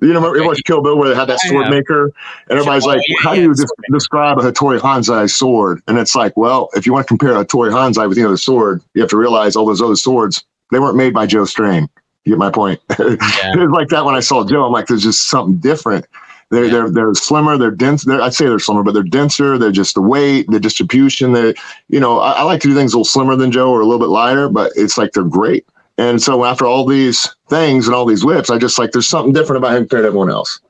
you 0.02 0.14
know, 0.14 0.22
remember 0.22 0.46
watch 0.46 0.64
Kill 0.66 0.82
Bill 0.82 0.98
where 0.98 1.10
they 1.10 1.16
had 1.16 1.30
that 1.30 1.40
sword 1.42 1.70
maker, 1.70 2.06
and 2.50 2.60
everybody's 2.60 2.86
like, 2.86 3.02
"How 3.20 3.36
do 3.36 3.42
you 3.42 3.54
de- 3.54 3.66
describe 3.92 4.38
a 4.40 4.42
Hattori 4.42 4.80
Hanzo 4.80 5.30
sword?" 5.30 5.82
And 5.88 5.98
it's 5.98 6.16
like, 6.16 6.36
well, 6.38 6.70
if 6.74 6.86
you 6.86 6.94
want 6.94 7.06
to 7.06 7.08
compare 7.08 7.36
a 7.36 7.46
Hattori 7.46 7.72
Hanzo 7.72 8.08
with 8.08 8.18
the 8.18 8.26
other 8.26 8.38
sword, 8.38 8.82
you 8.94 9.02
have 9.02 9.10
to 9.12 9.18
realize 9.18 9.56
all 9.56 9.66
those 9.66 9.82
other 9.82 9.96
swords 9.96 10.44
they 10.72 10.80
weren't 10.80 10.98
made 10.98 11.14
by 11.14 11.26
Joe 11.26 11.46
Strain. 11.46 11.90
You 12.26 12.34
get 12.34 12.40
my 12.40 12.52
point? 12.52 12.80
Yeah. 13.00 13.54
it 13.54 13.60
was 13.60 13.72
like 13.72 13.88
that 13.90 14.06
when 14.06 14.16
I 14.16 14.20
saw 14.20 14.46
Joe. 14.46 14.66
I'm 14.66 14.72
like, 14.72 14.88
there's 14.88 15.04
just 15.04 15.30
something 15.30 15.58
different. 15.58 16.06
They're 16.50 16.66
yeah. 16.66 16.72
they're 16.72 16.90
they're 16.90 17.14
slimmer. 17.14 17.58
They're 17.58 17.72
dense. 17.72 18.04
They're, 18.06 18.22
I'd 18.22 18.34
say 18.34 18.46
they're 18.46 18.60
slimmer, 18.60 18.84
but 18.84 18.94
they're 18.94 19.04
denser. 19.04 19.58
They're 19.58 19.72
just 19.72 19.96
the 19.96 20.02
weight, 20.02 20.48
the 20.50 20.60
distribution. 20.60 21.34
That 21.34 21.56
you 21.90 22.00
know, 22.00 22.20
I, 22.20 22.32
I, 22.32 22.44
like 22.44 22.62
to 22.62 22.68
do 22.68 22.76
things 22.76 22.94
a 22.94 22.98
little 22.98 23.06
slimmer 23.06 23.36
than 23.36 23.52
Joe 23.52 23.72
or 23.72 23.82
a 23.82 23.86
little 23.86 24.00
bit 24.00 24.10
lighter, 24.10 24.50
but 24.50 24.72
it's 24.76 24.98
like 24.98 25.12
they're 25.14 25.24
great. 25.24 25.66
And 26.00 26.22
so 26.22 26.46
after 26.46 26.66
all 26.66 26.86
these 26.86 27.28
things 27.50 27.86
and 27.86 27.94
all 27.94 28.06
these 28.06 28.24
whips, 28.24 28.50
I 28.50 28.58
just 28.58 28.80
like 28.80 28.92
there's 28.92 29.06
something 29.06 29.34
different 29.34 29.58
about 29.58 29.76
him 29.76 29.84
compared 29.84 30.04
to 30.04 30.08
everyone 30.08 30.32
else. 30.32 30.62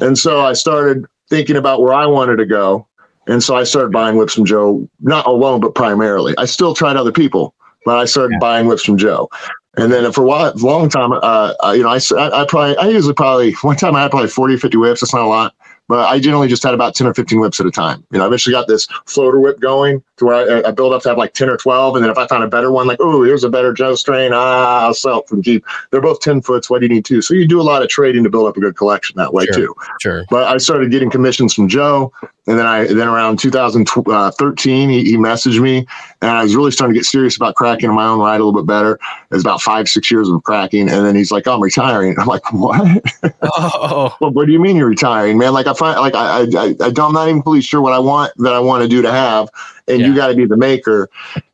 And 0.00 0.18
so 0.18 0.42
I 0.42 0.52
started 0.52 1.06
thinking 1.30 1.56
about 1.56 1.80
where 1.80 1.94
I 1.94 2.04
wanted 2.04 2.36
to 2.36 2.44
go. 2.44 2.86
And 3.26 3.42
so 3.42 3.56
I 3.56 3.64
started 3.64 3.90
buying 3.90 4.18
whips 4.18 4.34
from 4.34 4.44
Joe, 4.44 4.86
not 5.00 5.26
alone, 5.26 5.60
but 5.60 5.74
primarily. 5.74 6.34
I 6.36 6.44
still 6.44 6.74
tried 6.74 6.96
other 6.96 7.10
people, 7.10 7.54
but 7.86 7.96
I 7.96 8.04
started 8.04 8.34
yeah. 8.34 8.38
buying 8.38 8.66
whips 8.66 8.84
from 8.84 8.98
Joe. 8.98 9.30
And 9.78 9.90
then 9.90 10.12
for 10.12 10.22
a 10.22 10.26
while, 10.26 10.52
long 10.56 10.90
time, 10.90 11.12
uh, 11.12 11.54
uh, 11.64 11.72
you 11.74 11.82
know, 11.82 11.88
I, 11.88 12.00
I, 12.18 12.42
I, 12.42 12.46
probably, 12.46 12.76
I 12.76 12.88
usually 12.88 13.14
probably, 13.14 13.52
one 13.62 13.76
time 13.76 13.96
I 13.96 14.02
had 14.02 14.10
probably 14.10 14.28
40 14.28 14.58
50 14.58 14.76
whips. 14.76 15.00
That's 15.00 15.14
not 15.14 15.22
a 15.22 15.26
lot, 15.26 15.54
but 15.88 16.06
I 16.06 16.18
generally 16.18 16.48
just 16.48 16.62
had 16.62 16.74
about 16.74 16.94
10 16.94 17.06
or 17.06 17.14
15 17.14 17.40
whips 17.40 17.60
at 17.60 17.66
a 17.66 17.70
time. 17.70 18.04
You 18.12 18.18
know, 18.18 18.24
I 18.24 18.26
eventually 18.26 18.52
got 18.52 18.68
this 18.68 18.86
floater 19.06 19.40
whip 19.40 19.58
going 19.58 20.04
to 20.16 20.24
where 20.24 20.64
I, 20.64 20.68
I, 20.68 20.70
build 20.70 20.92
up 20.92 21.02
to 21.02 21.10
have 21.10 21.18
like 21.18 21.34
10 21.34 21.50
or 21.50 21.56
12. 21.56 21.96
And 21.96 22.04
then 22.04 22.10
if 22.10 22.16
I 22.16 22.26
find 22.26 22.42
a 22.42 22.48
better 22.48 22.70
one, 22.70 22.86
like, 22.86 22.98
oh, 23.00 23.22
here's 23.22 23.44
a 23.44 23.50
better 23.50 23.72
Joe 23.72 23.94
strain, 23.94 24.32
ah, 24.34 24.84
I'll 24.84 24.94
sell 24.94 25.20
it 25.20 25.28
from 25.28 25.42
Jeep. 25.42 25.64
They're 25.90 26.00
both 26.00 26.20
10 26.20 26.42
foots. 26.42 26.70
What 26.70 26.80
do 26.80 26.86
you 26.86 26.94
need 26.94 27.04
to? 27.06 27.20
So 27.20 27.34
you 27.34 27.46
do 27.46 27.60
a 27.60 27.62
lot 27.62 27.82
of 27.82 27.88
trading 27.88 28.24
to 28.24 28.30
build 28.30 28.48
up 28.48 28.56
a 28.56 28.60
good 28.60 28.76
collection 28.76 29.16
that 29.16 29.34
way 29.34 29.44
sure, 29.46 29.54
too. 29.54 29.74
Sure. 30.00 30.24
But 30.30 30.44
I 30.44 30.56
started 30.58 30.90
getting 30.90 31.10
commissions 31.10 31.54
from 31.54 31.68
Joe. 31.68 32.12
And 32.48 32.56
then 32.58 32.64
I, 32.64 32.86
then 32.86 33.08
around 33.08 33.40
2013, 33.40 34.88
he, 34.88 35.04
he 35.04 35.16
messaged 35.16 35.60
me 35.60 35.78
and 36.22 36.30
I 36.30 36.44
was 36.44 36.54
really 36.54 36.70
starting 36.70 36.94
to 36.94 36.98
get 36.98 37.04
serious 37.04 37.36
about 37.36 37.56
cracking 37.56 37.92
my 37.92 38.06
own 38.06 38.20
right 38.20 38.40
a 38.40 38.44
little 38.44 38.52
bit 38.52 38.66
better. 38.66 38.94
It 38.94 39.34
was 39.34 39.42
about 39.42 39.60
five, 39.60 39.88
six 39.88 40.10
years 40.12 40.28
of 40.28 40.42
cracking. 40.44 40.88
And 40.88 41.04
then 41.04 41.16
he's 41.16 41.32
like, 41.32 41.48
oh, 41.48 41.54
I'm 41.54 41.62
retiring. 41.62 42.16
I'm 42.18 42.26
like, 42.26 42.52
what? 42.52 43.04
Oh. 43.58 44.14
well, 44.20 44.30
what 44.32 44.46
do 44.46 44.52
you 44.52 44.60
mean 44.60 44.76
you're 44.76 44.88
retiring, 44.88 45.38
man? 45.38 45.52
Like 45.52 45.66
I 45.66 45.74
find, 45.74 45.98
like 46.00 46.14
I, 46.14 46.42
I, 46.42 46.74
I, 46.80 46.86
I'm 46.86 47.12
not 47.12 47.28
even 47.28 47.42
fully 47.42 47.60
sure 47.60 47.80
what 47.80 47.92
I 47.92 47.98
want 47.98 48.32
that 48.38 48.52
I 48.52 48.60
want 48.60 48.82
to 48.82 48.88
do 48.88 49.02
to 49.02 49.10
have 49.10 49.48
and 49.88 50.00
yeah. 50.00 50.06
you 50.06 50.14
got 50.14 50.28
to 50.28 50.34
be 50.34 50.46
the 50.46 50.56
maker. 50.56 51.08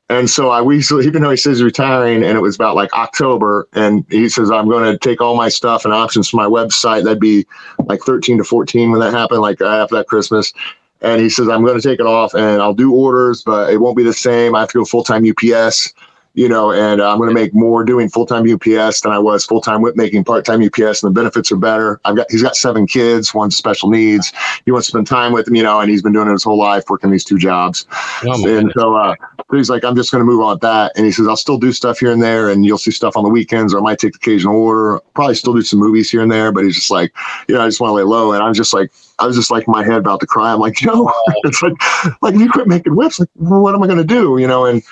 And 0.08 0.28
so 0.28 0.50
I 0.50 0.60
we 0.60 0.82
so 0.82 1.00
even 1.00 1.22
though 1.22 1.30
he 1.30 1.36
says 1.36 1.62
retiring, 1.62 2.22
and 2.22 2.36
it 2.36 2.40
was 2.40 2.54
about 2.54 2.76
like 2.76 2.92
October, 2.92 3.68
and 3.72 4.04
he 4.10 4.28
says 4.28 4.50
I'm 4.50 4.68
going 4.68 4.90
to 4.90 4.98
take 4.98 5.20
all 5.20 5.36
my 5.36 5.48
stuff 5.48 5.84
and 5.84 5.94
options 5.94 6.28
from 6.28 6.38
my 6.38 6.46
website. 6.46 7.04
That'd 7.04 7.20
be 7.20 7.46
like 7.86 8.00
13 8.02 8.38
to 8.38 8.44
14 8.44 8.90
when 8.90 9.00
that 9.00 9.12
happened, 9.12 9.40
like 9.40 9.60
after 9.60 9.96
that 9.96 10.08
Christmas. 10.08 10.52
And 11.00 11.20
he 11.20 11.30
says 11.30 11.48
I'm 11.48 11.64
going 11.64 11.80
to 11.80 11.88
take 11.88 11.98
it 11.98 12.06
off, 12.06 12.34
and 12.34 12.60
I'll 12.60 12.74
do 12.74 12.94
orders, 12.94 13.42
but 13.42 13.72
it 13.72 13.78
won't 13.78 13.96
be 13.96 14.04
the 14.04 14.12
same. 14.12 14.54
I 14.54 14.60
have 14.60 14.68
to 14.70 14.78
go 14.78 14.84
full 14.84 15.02
time 15.02 15.24
UPS 15.26 15.94
you 16.34 16.48
know, 16.48 16.72
and 16.72 17.02
I'm 17.02 17.18
going 17.18 17.28
to 17.28 17.34
make 17.34 17.52
more 17.52 17.84
doing 17.84 18.08
full 18.08 18.24
time 18.24 18.50
UPS 18.50 19.02
than 19.02 19.12
I 19.12 19.18
was 19.18 19.44
full 19.44 19.60
time 19.60 19.82
whip 19.82 19.96
making 19.96 20.24
part 20.24 20.44
time 20.44 20.62
UPS, 20.62 21.02
and 21.02 21.10
the 21.10 21.20
benefits 21.20 21.52
are 21.52 21.56
better. 21.56 22.00
I've 22.04 22.16
got 22.16 22.30
he's 22.30 22.42
got 22.42 22.56
seven 22.56 22.86
kids, 22.86 23.34
one's 23.34 23.56
special 23.56 23.90
needs. 23.90 24.32
He 24.64 24.72
wants 24.72 24.86
to 24.86 24.92
spend 24.92 25.06
time 25.06 25.32
with 25.32 25.46
them, 25.46 25.54
you 25.54 25.62
know, 25.62 25.80
and 25.80 25.90
he's 25.90 26.02
been 26.02 26.12
doing 26.12 26.28
it 26.28 26.32
his 26.32 26.44
whole 26.44 26.58
life, 26.58 26.84
working 26.88 27.10
these 27.10 27.24
two 27.24 27.38
jobs. 27.38 27.86
Oh 28.24 28.48
and 28.48 28.72
so 28.74 28.96
uh, 28.96 29.14
he's 29.50 29.68
like, 29.68 29.84
I'm 29.84 29.94
just 29.94 30.10
going 30.10 30.20
to 30.20 30.24
move 30.24 30.40
on 30.40 30.54
with 30.54 30.60
that. 30.62 30.92
And 30.96 31.04
he 31.04 31.12
says, 31.12 31.28
I'll 31.28 31.36
still 31.36 31.58
do 31.58 31.72
stuff 31.72 31.98
here 31.98 32.12
and 32.12 32.22
there, 32.22 32.48
and 32.48 32.64
you'll 32.64 32.78
see 32.78 32.90
stuff 32.90 33.16
on 33.16 33.24
the 33.24 33.30
weekends, 33.30 33.74
or 33.74 33.78
I 33.78 33.82
might 33.82 33.98
take 33.98 34.12
the 34.12 34.18
occasional 34.18 34.56
order. 34.56 35.00
Probably 35.14 35.34
still 35.34 35.54
do 35.54 35.62
some 35.62 35.80
movies 35.80 36.10
here 36.10 36.22
and 36.22 36.32
there, 36.32 36.50
but 36.50 36.64
he's 36.64 36.76
just 36.76 36.90
like, 36.90 37.12
you 37.48 37.54
know, 37.54 37.60
I 37.60 37.68
just 37.68 37.80
want 37.80 37.90
to 37.90 37.94
lay 37.94 38.04
low. 38.04 38.32
And 38.32 38.42
I'm 38.42 38.54
just 38.54 38.72
like, 38.72 38.90
I 39.18 39.26
was 39.26 39.36
just 39.36 39.50
like 39.50 39.68
my 39.68 39.84
head 39.84 39.98
about 39.98 40.20
to 40.20 40.26
cry. 40.26 40.52
I'm 40.52 40.60
like, 40.60 40.80
yo, 40.82 41.10
it's 41.44 41.62
like, 41.62 41.74
like 42.22 42.34
if 42.34 42.40
you 42.40 42.50
quit 42.50 42.68
making 42.68 42.96
whips, 42.96 43.20
like, 43.20 43.28
well, 43.36 43.60
what 43.60 43.74
am 43.74 43.82
I 43.82 43.86
going 43.86 43.98
to 43.98 44.04
do? 44.04 44.38
You 44.38 44.46
know, 44.46 44.64
and 44.64 44.82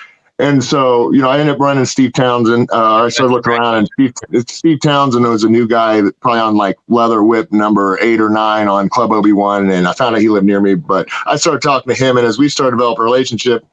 and 0.41 0.63
so, 0.63 1.11
you 1.11 1.21
know, 1.21 1.29
I 1.29 1.39
ended 1.39 1.53
up 1.53 1.59
running 1.59 1.85
Steve 1.85 2.13
Townsend. 2.13 2.69
Uh, 2.71 3.03
I 3.05 3.09
started 3.09 3.31
looking 3.31 3.53
around, 3.53 3.75
and 3.75 3.89
Steve, 3.93 4.47
Steve 4.47 4.79
Townsend 4.81 5.23
was 5.23 5.43
a 5.43 5.49
new 5.49 5.67
guy, 5.67 6.01
probably 6.19 6.39
on 6.39 6.57
like 6.57 6.77
leather 6.87 7.23
whip 7.23 7.51
number 7.51 7.99
eight 8.01 8.19
or 8.19 8.29
nine 8.29 8.67
on 8.67 8.89
Club 8.89 9.11
Obi 9.11 9.33
Wan, 9.33 9.69
and 9.69 9.87
I 9.87 9.93
found 9.93 10.15
out 10.15 10.21
he 10.21 10.29
lived 10.29 10.47
near 10.47 10.59
me. 10.59 10.73
But 10.73 11.07
I 11.27 11.35
started 11.35 11.61
talking 11.61 11.93
to 11.93 12.03
him, 12.03 12.17
and 12.17 12.25
as 12.25 12.39
we 12.39 12.49
started 12.49 12.71
to 12.71 12.77
develop 12.77 12.97
a 12.97 13.03
relationship, 13.03 13.63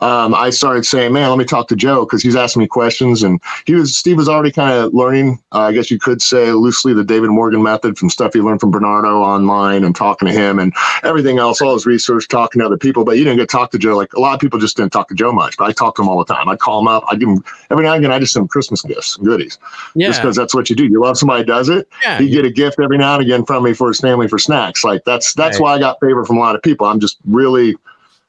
um, 0.00 0.34
I 0.34 0.50
started 0.50 0.86
saying, 0.86 1.12
"Man, 1.12 1.28
let 1.28 1.38
me 1.38 1.44
talk 1.44 1.66
to 1.68 1.76
Joe 1.76 2.04
because 2.04 2.22
he's 2.22 2.36
asking 2.36 2.60
me 2.60 2.68
questions." 2.68 3.22
And 3.22 3.40
he 3.66 3.74
was 3.74 3.96
Steve 3.96 4.16
was 4.16 4.28
already 4.28 4.52
kind 4.52 4.72
of 4.72 4.94
learning, 4.94 5.42
uh, 5.52 5.62
I 5.62 5.72
guess 5.72 5.90
you 5.90 5.98
could 5.98 6.22
say 6.22 6.52
loosely, 6.52 6.94
the 6.94 7.04
David 7.04 7.30
Morgan 7.30 7.62
method 7.62 7.98
from 7.98 8.08
stuff 8.08 8.32
he 8.32 8.40
learned 8.40 8.60
from 8.60 8.70
Bernardo 8.70 9.22
online 9.22 9.82
and 9.82 9.96
talking 9.96 10.26
to 10.26 10.32
him 10.32 10.58
and 10.60 10.72
everything 11.02 11.38
else, 11.38 11.60
all 11.60 11.74
his 11.74 11.84
research, 11.84 12.28
talking 12.28 12.60
to 12.60 12.66
other 12.66 12.78
people. 12.78 13.04
But 13.04 13.18
you 13.18 13.24
didn't 13.24 13.38
get 13.38 13.48
to 13.48 13.56
talk 13.56 13.72
to 13.72 13.78
Joe. 13.78 13.96
Like 13.96 14.12
a 14.12 14.20
lot 14.20 14.34
of 14.34 14.40
people 14.40 14.60
just 14.60 14.76
didn't 14.76 14.92
talk 14.92 15.08
to 15.08 15.14
Joe 15.14 15.32
much, 15.32 15.56
but 15.56 15.64
I 15.64 15.72
talked 15.72 15.96
to 15.96 16.02
him 16.02 16.08
all 16.08 16.18
the 16.18 16.32
time. 16.32 16.48
I 16.48 16.54
call 16.54 16.80
him 16.80 16.88
up. 16.88 17.02
I 17.08 17.16
give 17.16 17.28
him 17.28 17.42
every 17.70 17.84
now 17.84 17.94
and 17.94 18.04
again. 18.04 18.14
I 18.14 18.20
just 18.20 18.32
send 18.32 18.44
him 18.44 18.48
Christmas 18.48 18.82
gifts, 18.82 19.16
goodies, 19.16 19.58
yeah. 19.96 20.08
just 20.08 20.22
because 20.22 20.36
that's 20.36 20.54
what 20.54 20.70
you 20.70 20.76
do. 20.76 20.86
You 20.86 21.00
love 21.00 21.18
somebody 21.18 21.44
does 21.44 21.68
it. 21.68 21.88
Yeah, 22.04 22.20
you 22.20 22.30
get 22.30 22.44
a 22.44 22.50
gift 22.50 22.78
every 22.80 22.98
now 22.98 23.14
and 23.14 23.22
again 23.22 23.44
from 23.44 23.64
me 23.64 23.74
for 23.74 23.88
his 23.88 24.00
family 24.00 24.28
for 24.28 24.38
snacks. 24.38 24.84
Like 24.84 25.02
that's 25.04 25.34
that's 25.34 25.56
right. 25.56 25.62
why 25.62 25.74
I 25.74 25.78
got 25.80 25.98
favor 26.00 26.24
from 26.24 26.36
a 26.36 26.40
lot 26.40 26.54
of 26.54 26.62
people. 26.62 26.86
I'm 26.86 27.00
just 27.00 27.18
really 27.26 27.76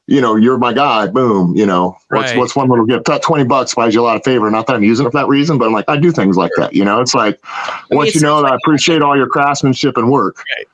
you 0.10 0.22
know, 0.22 0.36
you're 0.36 0.58
my 0.58 0.74
guy. 0.74 1.08
Boom. 1.08 1.56
You 1.56 1.66
know, 1.66 1.98
what's 2.10 2.32
right. 2.32 2.38
what's 2.38 2.56
one 2.56 2.68
little 2.68 2.86
gift? 2.86 3.06
That 3.06 3.22
Twenty 3.22 3.44
bucks 3.44 3.76
buys 3.76 3.94
you 3.94 4.02
a 4.02 4.04
lot 4.04 4.18
of 4.18 4.24
favor. 4.24 4.50
Not 4.50 4.66
that 4.68 4.76
I'm 4.76 4.84
using 4.84 5.06
it 5.06 5.12
for 5.12 5.18
that 5.20 5.28
reason, 5.28 5.58
but 5.58 5.66
I'm 5.66 5.74
like, 5.74 5.86
I 5.88 5.98
do 5.98 6.12
things 6.12 6.36
like 6.36 6.52
that. 6.58 6.74
You 6.74 6.84
know, 6.84 7.00
it's 7.00 7.14
like 7.14 7.40
I 7.44 7.82
mean, 7.92 7.98
once 7.98 8.16
you 8.16 8.22
know 8.22 8.42
that 8.42 8.52
I 8.52 8.56
appreciate 8.56 9.04
all 9.04 9.16
your 9.16 9.28
craftsmanship 9.28 9.98
and 9.98 10.10
work. 10.10 10.44
Right. 10.58 10.68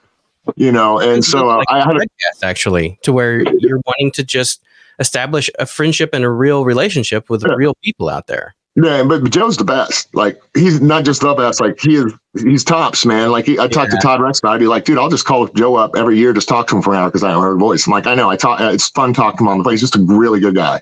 You 0.55 0.71
know, 0.71 0.99
and 0.99 1.25
so 1.25 1.49
uh, 1.49 1.57
like 1.57 1.67
I 1.69 1.83
had 1.83 1.97
a 1.97 2.05
actually 2.43 2.97
to 3.01 3.11
where 3.11 3.41
you're 3.59 3.81
wanting 3.85 4.11
to 4.11 4.23
just 4.23 4.63
establish 4.99 5.49
a 5.59 5.65
friendship 5.65 6.11
and 6.13 6.23
a 6.23 6.29
real 6.29 6.63
relationship 6.63 7.29
with 7.29 7.43
yeah. 7.45 7.55
real 7.55 7.73
people 7.83 8.09
out 8.09 8.27
there. 8.27 8.55
Yeah, 8.75 9.03
but, 9.03 9.29
Joe's 9.29 9.55
the 9.55 9.63
best. 9.63 10.13
Like 10.13 10.41
he's 10.53 10.81
not 10.81 11.05
just 11.05 11.21
the 11.21 11.33
best. 11.33 11.61
Like 11.61 11.79
he 11.79 11.95
is, 11.95 12.13
he's 12.37 12.63
tops, 12.63 13.05
man. 13.05 13.31
Like 13.31 13.45
he, 13.45 13.57
I 13.57 13.67
talked 13.67 13.91
to 13.91 13.97
Todd 13.97 14.21
Rex 14.21 14.41
I'd 14.43 14.59
be 14.59 14.67
like, 14.67 14.83
dude, 14.83 14.97
I'll 14.97 15.09
just 15.09 15.25
call 15.25 15.47
Joe 15.47 15.75
up 15.75 15.95
every 15.95 16.17
year, 16.17 16.33
just 16.33 16.49
talk 16.49 16.67
to 16.67 16.75
him 16.75 16.81
for 16.81 16.93
an 16.93 16.99
hour 16.99 17.07
because 17.07 17.23
I 17.23 17.31
don't 17.31 17.41
hear 17.41 17.55
voice. 17.55 17.87
I'm 17.87 17.93
like, 17.93 18.05
I 18.05 18.15
know, 18.15 18.29
I 18.29 18.35
talk. 18.35 18.59
It's 18.59 18.89
fun 18.89 19.13
talking 19.13 19.37
to 19.37 19.43
him 19.43 19.47
on 19.47 19.57
the 19.59 19.63
phone. 19.63 19.73
He's 19.73 19.81
just 19.81 19.95
a 19.95 20.01
really 20.01 20.41
good 20.41 20.55
guy. 20.55 20.81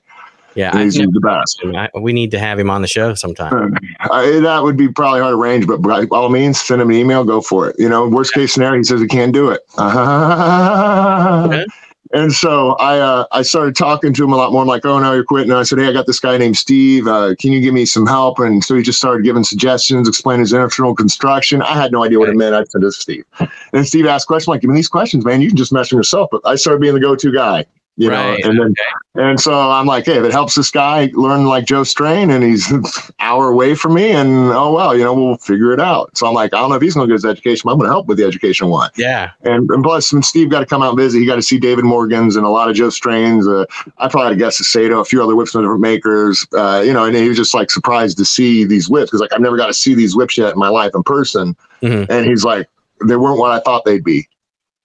Yeah, 0.56 0.77
he's, 0.77 0.95
he's 0.95 1.08
the 1.08 1.19
best. 1.19 1.62
I, 1.75 1.89
we 1.99 2.13
need 2.13 2.32
to 2.32 2.39
have 2.39 2.60
him 2.60 2.69
on 2.69 2.82
the 2.82 2.88
show 2.88 3.15
sometime. 3.15 3.75
Uh, 3.99 4.39
that 4.41 4.62
would 4.62 4.77
be 4.77 4.88
probably 4.88 5.21
hard 5.21 5.34
to 5.34 5.38
arrange, 5.38 5.65
but 5.65 5.82
by 5.82 6.06
all 6.12 6.29
means, 6.29 6.62
send 6.62 6.82
him 6.82 6.89
an 6.89 6.95
email. 6.95 7.23
Go 7.23 7.41
for 7.41 7.69
it. 7.69 7.75
You 7.79 7.89
know, 7.89 8.08
worst 8.08 8.34
case 8.34 8.53
scenario, 8.53 8.77
he 8.77 8.84
says 8.84 9.01
he 9.01 9.08
can't 9.08 9.34
do 9.34 9.49
it. 9.49 9.62
Uh-huh. 9.77 11.49
Okay. 11.53 11.65
And 12.12 12.34
so 12.34 12.74
I 12.74 13.00
uh, 13.00 13.26
I 13.32 13.42
started 13.42 13.76
talking 13.76 14.13
to 14.13 14.24
him 14.24 14.34
a 14.34 14.36
lot 14.36 14.52
more. 14.52 14.62
I'm 14.62 14.68
like, 14.68 14.86
oh 14.86 15.00
no, 15.00 15.13
you're 15.13 15.24
quitting. 15.24 15.52
And 15.52 15.60
I 15.60 15.63
said, 15.63 15.80
hey, 15.80 15.88
I 15.88 15.94
got 15.94 16.06
this 16.06 16.20
guy 16.20 16.38
named 16.38 16.58
Steve. 16.58 17.08
Uh, 17.08 17.34
can 17.39 17.52
you 17.52 17.62
give 17.62 17.74
me 17.74 17.86
some 17.86 18.06
help? 18.06 18.39
And 18.39 18.63
so 18.63 18.76
he 18.76 18.84
just 18.84 19.00
started 19.00 19.24
giving 19.24 19.44
suggestions, 19.44 20.08
explaining 20.08 20.42
his 20.42 20.54
internal 20.54 20.94
construction. 20.94 21.62
I 21.62 21.74
had 21.74 21.92
no 21.92 22.04
idea 22.04 22.20
what 22.20 22.30
it 22.30 22.36
meant. 22.36 22.54
I 22.54 22.66
said 22.66 22.82
to 22.82 22.92
Steve, 22.92 23.26
and 23.72 23.88
Steve 23.88 24.06
asked 24.06 24.28
questions 24.28 24.50
like, 24.50 24.62
give 24.62 24.70
me 24.70 24.76
these 24.76 24.89
questions, 24.89 25.26
man. 25.26 25.42
You 25.42 25.48
can 25.48 25.58
just 25.58 25.72
mess 25.72 25.92
with 25.92 25.98
yourself. 25.98 26.30
But 26.32 26.42
I 26.46 26.56
started 26.56 26.82
being 26.82 26.94
the 26.94 27.00
go-to 27.00 27.32
guy 27.32 27.66
you 27.95 28.10
right. 28.10 28.39
know 28.43 28.49
and 28.49 28.60
then 28.60 28.71
okay. 28.71 29.29
and 29.29 29.39
so 29.39 29.53
i'm 29.53 29.86
like 29.86 30.06
hey 30.06 30.17
if 30.17 30.23
it 30.23 30.32
helps 30.32 30.56
this 30.56 30.71
guy 30.71 31.10
learn 31.13 31.45
like 31.45 31.65
joe 31.65 31.84
strain 31.84 32.32
and 32.32 32.43
he's 32.43 32.71
an 32.71 32.84
hour 33.19 33.49
away 33.49 33.75
from 33.75 33.93
me 33.93 34.12
and 34.12 34.29
oh 34.51 34.73
well 34.73 34.97
you 34.97 35.03
know 35.03 35.13
we'll 35.13 35.38
figure 35.38 35.71
it 35.71 35.79
out 35.79 36.15
so 36.17 36.25
i'm 36.25 36.34
like 36.34 36.53
i 36.53 36.58
don't 36.58 36.69
know 36.69 36.75
if 36.75 36.82
he's 36.82 36.95
going 36.95 37.08
to 37.08 37.12
get 37.12 37.15
his 37.15 37.25
education 37.25 37.62
but 37.65 37.73
i'm 37.73 37.77
going 37.77 37.88
to 37.88 37.93
help 37.93 38.08
with 38.08 38.17
the 38.17 38.23
education 38.23 38.67
one 38.67 38.89
yeah 38.95 39.32
and, 39.43 39.69
and 39.69 39.84
plus 39.84 40.12
when 40.12 40.23
steve 40.23 40.49
got 40.49 40.60
to 40.60 40.65
come 40.65 40.82
out 40.82 40.89
and 40.89 40.97
visit 40.97 41.19
he 41.19 41.25
got 41.25 41.36
to 41.36 41.41
see 41.41 41.60
david 41.60 41.86
morgan's 41.86 42.36
and 42.36 42.45
a 42.45 42.49
lot 42.49 42.69
of 42.69 42.75
joe 42.75 42.89
strains 42.89 43.47
uh, 43.47 43.65
i 43.99 44.08
probably 44.08 44.29
had 44.29 44.34
a 44.34 44.38
guess 44.38 44.58
sato 44.65 44.99
a 44.99 45.06
few 45.06 45.21
other 45.21 45.36
whips 45.36 45.51
from 45.51 45.62
different 45.62 45.82
makers 45.82 46.47
uh, 46.53 46.82
you 46.84 46.93
know 46.93 47.06
and 47.06 47.15
he 47.15 47.27
was 47.27 47.38
just 47.38 47.53
like 47.53 47.69
surprised 47.69 48.17
to 48.17 48.25
see 48.25 48.65
these 48.65 48.89
whips 48.89 49.12
because 49.12 49.21
like 49.21 49.34
i've 49.34 49.41
never 49.41 49.58
got 49.58 49.67
to 49.67 49.73
see 49.73 49.93
these 49.93 50.15
whips 50.15 50.38
yet 50.38 50.53
in 50.53 50.60
my 50.60 50.69
life 50.69 50.91
in 50.95 51.03
person 51.03 51.56
mm-hmm. 51.82 52.12
and 52.12 52.25
he's 52.25 52.43
like 52.43 52.67
they 53.06 53.17
weren't 53.17 53.38
what 53.38 53.51
i 53.51 53.60
thought 53.60 53.86
they'd 53.86 54.03
be 54.03 54.27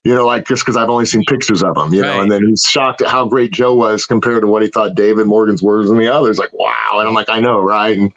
you 0.08 0.14
know, 0.14 0.24
like 0.24 0.46
just 0.46 0.64
because 0.64 0.74
I've 0.74 0.88
only 0.88 1.04
seen 1.04 1.22
pictures 1.26 1.62
of 1.62 1.76
him, 1.76 1.92
you 1.92 2.00
right. 2.00 2.16
know, 2.16 2.22
and 2.22 2.32
then 2.32 2.48
he's 2.48 2.62
shocked 2.62 3.02
at 3.02 3.08
how 3.08 3.28
great 3.28 3.52
Joe 3.52 3.74
was 3.74 4.06
compared 4.06 4.40
to 4.40 4.46
what 4.46 4.62
he 4.62 4.68
thought 4.68 4.94
David 4.94 5.26
Morgan's 5.26 5.62
words 5.62 5.90
and 5.90 6.00
the 6.00 6.08
others. 6.08 6.38
Like, 6.38 6.50
wow. 6.54 6.92
And 6.92 7.06
I'm 7.06 7.12
like, 7.12 7.28
I 7.28 7.40
know, 7.40 7.60
right? 7.60 7.98
And 7.98 8.10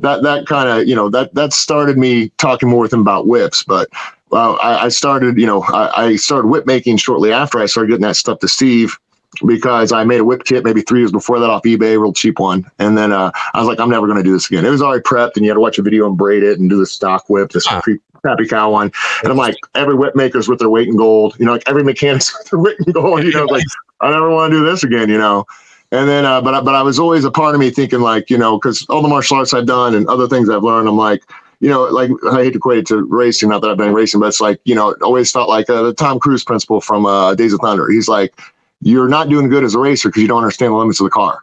that 0.00 0.22
that 0.22 0.46
kind 0.46 0.68
of, 0.68 0.86
you 0.86 0.94
know, 0.94 1.08
that 1.08 1.32
that 1.32 1.54
started 1.54 1.96
me 1.96 2.28
talking 2.36 2.68
more 2.68 2.82
with 2.82 2.92
him 2.92 3.00
about 3.00 3.26
whips. 3.26 3.64
But 3.64 3.88
uh, 4.32 4.52
I, 4.56 4.84
I, 4.84 4.88
started, 4.90 5.38
you 5.38 5.46
know, 5.46 5.62
I, 5.62 6.08
I 6.08 6.16
started 6.16 6.48
whip 6.48 6.66
making 6.66 6.98
shortly 6.98 7.32
after 7.32 7.58
I 7.58 7.64
started 7.64 7.88
getting 7.88 8.02
that 8.02 8.16
stuff 8.16 8.40
to 8.40 8.48
Steve 8.48 8.98
because 9.46 9.92
I 9.92 10.04
made 10.04 10.20
a 10.20 10.24
whip 10.24 10.44
kit 10.44 10.64
maybe 10.64 10.82
three 10.82 11.00
years 11.00 11.12
before 11.12 11.38
that 11.38 11.50
off 11.50 11.62
eBay, 11.62 12.00
real 12.00 12.12
cheap 12.12 12.38
one. 12.38 12.70
And 12.78 12.96
then 12.96 13.12
uh, 13.12 13.30
I 13.54 13.58
was 13.58 13.68
like, 13.68 13.80
I'm 13.80 13.90
never 13.90 14.06
going 14.06 14.18
to 14.18 14.24
do 14.24 14.32
this 14.32 14.46
again. 14.46 14.64
It 14.64 14.70
was 14.70 14.82
already 14.82 15.02
prepped, 15.02 15.36
and 15.36 15.44
you 15.44 15.50
had 15.50 15.54
to 15.54 15.60
watch 15.60 15.78
a 15.78 15.82
video 15.82 16.06
and 16.06 16.16
braid 16.16 16.42
it 16.42 16.58
and 16.58 16.68
do 16.68 16.78
the 16.78 16.86
stock 16.86 17.28
whip, 17.28 17.50
this 17.52 17.66
uh, 17.66 17.80
crappy 18.22 18.46
cow 18.46 18.70
one. 18.70 18.92
And 19.22 19.30
I'm 19.30 19.38
like, 19.38 19.56
every 19.74 19.94
whip 19.94 20.14
maker's 20.14 20.48
with 20.48 20.58
their 20.58 20.70
weight 20.70 20.88
in 20.88 20.96
gold. 20.96 21.36
You 21.38 21.46
know, 21.46 21.52
like 21.52 21.68
every 21.68 21.84
mechanic's 21.84 22.36
with 22.38 22.50
their 22.50 22.60
weight 22.60 22.78
in 22.86 22.92
gold. 22.92 23.22
You 23.24 23.32
know, 23.32 23.44
like 23.44 23.64
I 24.00 24.10
never 24.10 24.30
want 24.30 24.52
to 24.52 24.58
do 24.58 24.64
this 24.64 24.84
again. 24.84 25.08
You 25.08 25.18
know. 25.18 25.46
And 25.90 26.06
then, 26.06 26.26
uh, 26.26 26.42
but 26.42 26.64
but 26.64 26.74
I 26.74 26.82
was 26.82 26.98
always 26.98 27.24
a 27.24 27.30
part 27.30 27.54
of 27.54 27.60
me 27.60 27.70
thinking 27.70 28.00
like, 28.00 28.28
you 28.28 28.36
know, 28.36 28.58
because 28.58 28.84
all 28.90 29.00
the 29.00 29.08
martial 29.08 29.38
arts 29.38 29.54
I've 29.54 29.64
done 29.64 29.94
and 29.94 30.06
other 30.06 30.28
things 30.28 30.50
I've 30.50 30.62
learned, 30.62 30.86
I'm 30.86 30.98
like, 30.98 31.22
you 31.60 31.68
know, 31.68 31.84
like 31.84 32.10
I 32.30 32.44
hate 32.44 32.50
to 32.50 32.58
equate 32.58 32.78
it 32.78 32.86
to 32.88 33.02
racing, 33.04 33.48
not 33.48 33.62
that 33.62 33.70
I've 33.70 33.78
been 33.78 33.94
racing, 33.94 34.20
but 34.20 34.26
it's 34.26 34.40
like, 34.40 34.60
you 34.64 34.74
know, 34.74 34.94
always 35.02 35.32
felt 35.32 35.48
like 35.48 35.68
uh, 35.70 35.82
the 35.82 35.94
Tom 35.94 36.20
Cruise 36.20 36.44
principle 36.44 36.80
from 36.80 37.06
uh, 37.06 37.34
Days 37.34 37.52
of 37.52 37.60
Thunder. 37.60 37.90
He's 37.90 38.06
like, 38.06 38.38
you're 38.80 39.08
not 39.08 39.28
doing 39.28 39.48
good 39.48 39.64
as 39.64 39.74
a 39.74 39.78
racer 39.78 40.08
because 40.08 40.22
you 40.22 40.28
don't 40.28 40.42
understand 40.42 40.72
the 40.72 40.76
limits 40.76 41.00
of 41.00 41.04
the 41.04 41.10
car. 41.10 41.42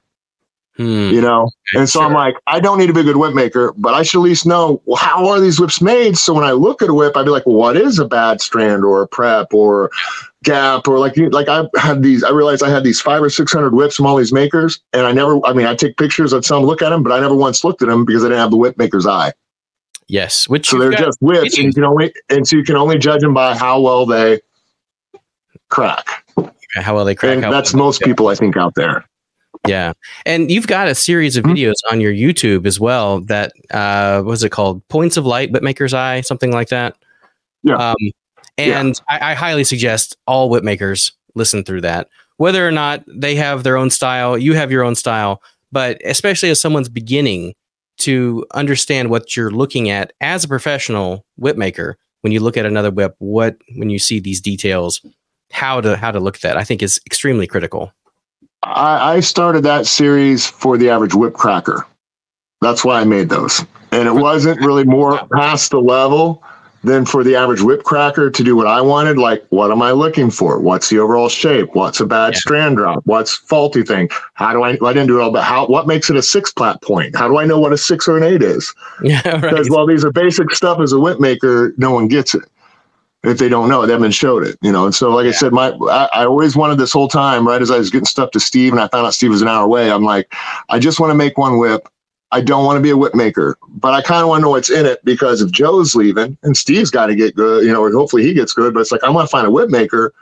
Hmm. 0.77 1.09
You 1.09 1.21
know, 1.21 1.49
and 1.73 1.87
so 1.87 1.99
sure. 1.99 2.07
I'm 2.07 2.13
like, 2.13 2.35
I 2.47 2.59
don't 2.59 2.77
need 2.77 2.87
to 2.87 2.93
be 2.93 2.99
a 2.99 3.03
good 3.03 3.15
whip 3.15 3.33
maker, 3.33 3.73
but 3.77 3.93
I 3.93 4.03
should 4.03 4.19
at 4.19 4.23
least 4.23 4.45
know 4.45 4.81
well, 4.83 4.97
how 4.97 5.25
are 5.29 5.39
these 5.39 5.57
whips 5.57 5.81
made. 5.81 6.17
So 6.17 6.33
when 6.33 6.43
I 6.43 6.51
look 6.51 6.81
at 6.81 6.89
a 6.89 6.93
whip, 6.93 7.15
I'd 7.15 7.23
be 7.23 7.31
like, 7.31 7.45
well, 7.45 7.55
what 7.55 7.77
is 7.77 7.97
a 7.97 8.05
bad 8.05 8.41
strand 8.41 8.83
or 8.83 9.01
a 9.01 9.07
prep 9.07 9.53
or 9.53 9.89
gap 10.43 10.87
or 10.87 10.99
like 10.99 11.15
like 11.17 11.47
I 11.47 11.65
had 11.77 12.03
these. 12.03 12.25
I 12.25 12.29
realized 12.29 12.61
I 12.61 12.69
had 12.69 12.83
these 12.83 12.99
five 12.99 13.21
or 13.21 13.29
six 13.29 13.53
hundred 13.53 13.73
whips 13.73 13.95
from 13.95 14.05
all 14.05 14.17
these 14.17 14.33
makers, 14.33 14.81
and 14.91 15.05
I 15.05 15.13
never. 15.13 15.39
I 15.45 15.53
mean, 15.53 15.65
I 15.65 15.75
take 15.75 15.95
pictures, 15.95 16.33
I'd 16.33 16.43
some 16.43 16.63
look 16.63 16.81
at 16.81 16.89
them, 16.89 17.03
but 17.03 17.13
I 17.13 17.21
never 17.21 17.35
once 17.35 17.63
looked 17.63 17.81
at 17.81 17.87
them 17.87 18.03
because 18.03 18.25
I 18.25 18.27
didn't 18.27 18.39
have 18.39 18.51
the 18.51 18.57
whip 18.57 18.77
maker's 18.77 19.07
eye. 19.07 19.31
Yes, 20.07 20.49
which 20.49 20.67
so 20.69 20.77
they're 20.77 20.91
just 20.91 21.21
whips, 21.21 21.57
and 21.57 21.67
you 21.67 21.73
can 21.73 21.85
only 21.85 22.13
and 22.29 22.47
so 22.47 22.57
you 22.57 22.63
can 22.63 22.75
only 22.75 22.97
judge 22.97 23.21
them 23.21 23.33
by 23.33 23.55
how 23.55 23.79
well 23.79 24.05
they 24.05 24.41
crack. 25.69 26.24
How 26.75 26.95
well 26.95 27.05
they 27.05 27.15
crack. 27.15 27.35
And 27.35 27.43
that's 27.43 27.73
most 27.73 28.01
people, 28.01 28.27
I 28.27 28.35
think, 28.35 28.57
out 28.57 28.75
there. 28.75 29.05
Yeah, 29.67 29.93
and 30.25 30.51
you've 30.51 30.67
got 30.67 30.87
a 30.87 30.95
series 30.95 31.37
of 31.37 31.43
mm-hmm. 31.43 31.53
videos 31.53 31.75
on 31.91 32.01
your 32.01 32.13
YouTube 32.13 32.65
as 32.65 32.79
well. 32.79 33.21
That 33.21 33.53
uh, 33.71 34.21
what's 34.21 34.43
it 34.43 34.51
called? 34.51 34.87
Points 34.89 35.17
of 35.17 35.25
Light, 35.25 35.51
Whipmaker's 35.51 35.93
Eye, 35.93 36.21
something 36.21 36.51
like 36.51 36.69
that. 36.69 36.97
Yeah. 37.63 37.75
Um, 37.75 37.95
and 38.57 38.89
yeah. 39.09 39.17
I, 39.17 39.31
I, 39.31 39.33
highly 39.33 39.63
suggest 39.63 40.15
all 40.27 40.49
whipmakers 40.49 41.11
listen 41.33 41.63
through 41.63 41.81
that. 41.81 42.09
whether 42.37 42.65
or 42.67 42.71
not 42.71 43.03
they 43.07 43.35
have 43.35 43.63
their 43.63 43.77
own 43.77 43.89
style, 43.89 44.37
you 44.37 44.53
have 44.53 44.71
your 44.71 44.83
own 44.83 44.95
style, 44.95 45.41
but 45.71 45.99
especially 46.05 46.49
as 46.49 46.61
someone's 46.61 46.89
beginning 46.89 47.53
to 47.97 48.45
understand 48.53 49.09
what 49.09 49.35
you're 49.35 49.51
looking 49.51 49.89
at 49.89 50.13
as 50.21 50.43
a 50.43 50.47
professional 50.47 51.25
whip 51.37 51.57
maker, 51.57 51.97
when 52.21 52.31
you 52.31 52.39
look 52.39 52.57
at 52.57 52.65
another 52.65 52.91
whip, 52.91 53.15
what 53.19 53.57
when 53.75 53.89
you 53.89 53.99
see 53.99 54.19
these 54.19 54.41
details, 54.41 55.01
how 55.55 55.79
to 55.79 55.95
how 55.95 56.11
to 56.11 56.19
look 56.19 56.35
at 56.35 56.41
that, 56.41 56.57
I 56.57 56.65
think 56.65 56.83
is 56.83 56.99
extremely 57.05 57.47
critical. 57.47 57.93
I, 58.63 59.15
I 59.15 59.19
started 59.21 59.63
that 59.63 59.87
series 59.87 60.45
for 60.45 60.77
the 60.77 60.89
average 60.89 61.15
whip 61.15 61.33
cracker. 61.33 61.85
That's 62.61 62.83
why 62.83 62.99
I 62.99 63.05
made 63.05 63.29
those. 63.29 63.63
And 63.91 64.07
it 64.07 64.13
wasn't 64.13 64.59
really 64.59 64.83
more 64.83 65.25
past 65.33 65.71
the 65.71 65.79
level 65.79 66.43
than 66.83 67.05
for 67.05 67.23
the 67.23 67.35
average 67.35 67.61
whip 67.61 67.83
cracker 67.83 68.29
to 68.29 68.43
do 68.43 68.55
what 68.55 68.67
I 68.67 68.81
wanted. 68.81 69.17
Like, 69.17 69.45
what 69.49 69.71
am 69.71 69.81
I 69.81 69.91
looking 69.91 70.29
for? 70.29 70.59
What's 70.59 70.89
the 70.89 70.99
overall 70.99 71.29
shape? 71.29 71.73
What's 71.73 72.01
a 72.01 72.05
bad 72.05 72.33
yeah. 72.33 72.39
strand 72.39 72.75
drop? 72.75 73.01
What's 73.05 73.33
faulty 73.33 73.83
thing? 73.83 74.09
How 74.33 74.51
do 74.51 74.61
I? 74.63 74.71
I 74.71 74.93
didn't 74.93 75.07
do 75.07 75.19
it 75.19 75.23
all, 75.23 75.31
but 75.31 75.43
how? 75.43 75.67
What 75.67 75.87
makes 75.87 76.09
it 76.09 76.17
a 76.17 76.21
six 76.21 76.51
plat 76.51 76.81
point? 76.81 77.15
How 77.15 77.29
do 77.29 77.37
I 77.37 77.45
know 77.45 77.59
what 77.59 77.71
a 77.71 77.77
six 77.77 78.09
or 78.09 78.17
an 78.17 78.23
eight 78.23 78.43
is? 78.43 78.73
Yeah, 79.01 79.21
right. 79.25 79.41
Because 79.41 79.69
while 79.69 79.85
these 79.85 80.03
are 80.03 80.11
basic 80.11 80.51
stuff 80.51 80.81
as 80.81 80.91
a 80.91 80.99
whip 80.99 81.21
maker, 81.21 81.73
no 81.77 81.91
one 81.91 82.09
gets 82.09 82.35
it 82.35 82.43
if 83.27 83.37
they 83.37 83.49
don't 83.49 83.69
know 83.69 83.83
it, 83.83 83.87
they 83.87 83.93
haven't 83.93 84.11
showed 84.11 84.45
it, 84.45 84.57
you 84.61 84.71
know. 84.71 84.85
And 84.85 84.95
so, 84.95 85.09
like 85.11 85.25
yeah. 85.25 85.29
I 85.29 85.33
said, 85.33 85.53
my 85.53 85.69
I, 85.89 86.09
I, 86.13 86.25
always 86.25 86.55
wanted 86.55 86.77
this 86.77 86.91
whole 86.91 87.07
time, 87.07 87.47
right 87.47 87.61
as 87.61 87.71
I 87.71 87.77
was 87.77 87.89
getting 87.89 88.05
stuff 88.05 88.31
to 88.31 88.39
Steve, 88.39 88.73
and 88.73 88.81
I 88.81 88.87
found 88.87 89.05
out 89.05 89.13
Steve 89.13 89.31
was 89.31 89.41
an 89.41 89.47
hour 89.47 89.63
away. 89.63 89.91
I'm 89.91 90.03
like, 90.03 90.33
I 90.69 90.79
just 90.79 90.99
want 90.99 91.11
to 91.11 91.15
make 91.15 91.37
one 91.37 91.57
whip. 91.57 91.87
I 92.31 92.41
don't 92.41 92.65
want 92.65 92.77
to 92.77 92.81
be 92.81 92.89
a 92.89 92.97
whip 92.97 93.15
maker, 93.15 93.57
but 93.67 93.93
I 93.93 94.01
kind 94.01 94.21
of 94.21 94.27
want 94.27 94.41
to 94.41 94.43
know 94.43 94.49
what's 94.49 94.69
in 94.69 94.85
it 94.85 95.03
because 95.05 95.41
if 95.41 95.51
Joe's 95.51 95.95
leaving 95.95 96.37
and 96.43 96.57
Steve's 96.57 96.91
got 96.91 97.05
to 97.07 97.15
get 97.15 97.35
good, 97.35 97.65
you 97.65 97.71
know, 97.71 97.89
hopefully 97.91 98.23
he 98.23 98.33
gets 98.33 98.51
good, 98.51 98.73
but 98.73 98.81
it's 98.81 98.91
like 98.91 99.03
I 99.03 99.09
want 99.09 99.27
to 99.27 99.31
find 99.31 99.47
a 99.47 99.51
whip 99.51 99.69
maker. 99.69 100.13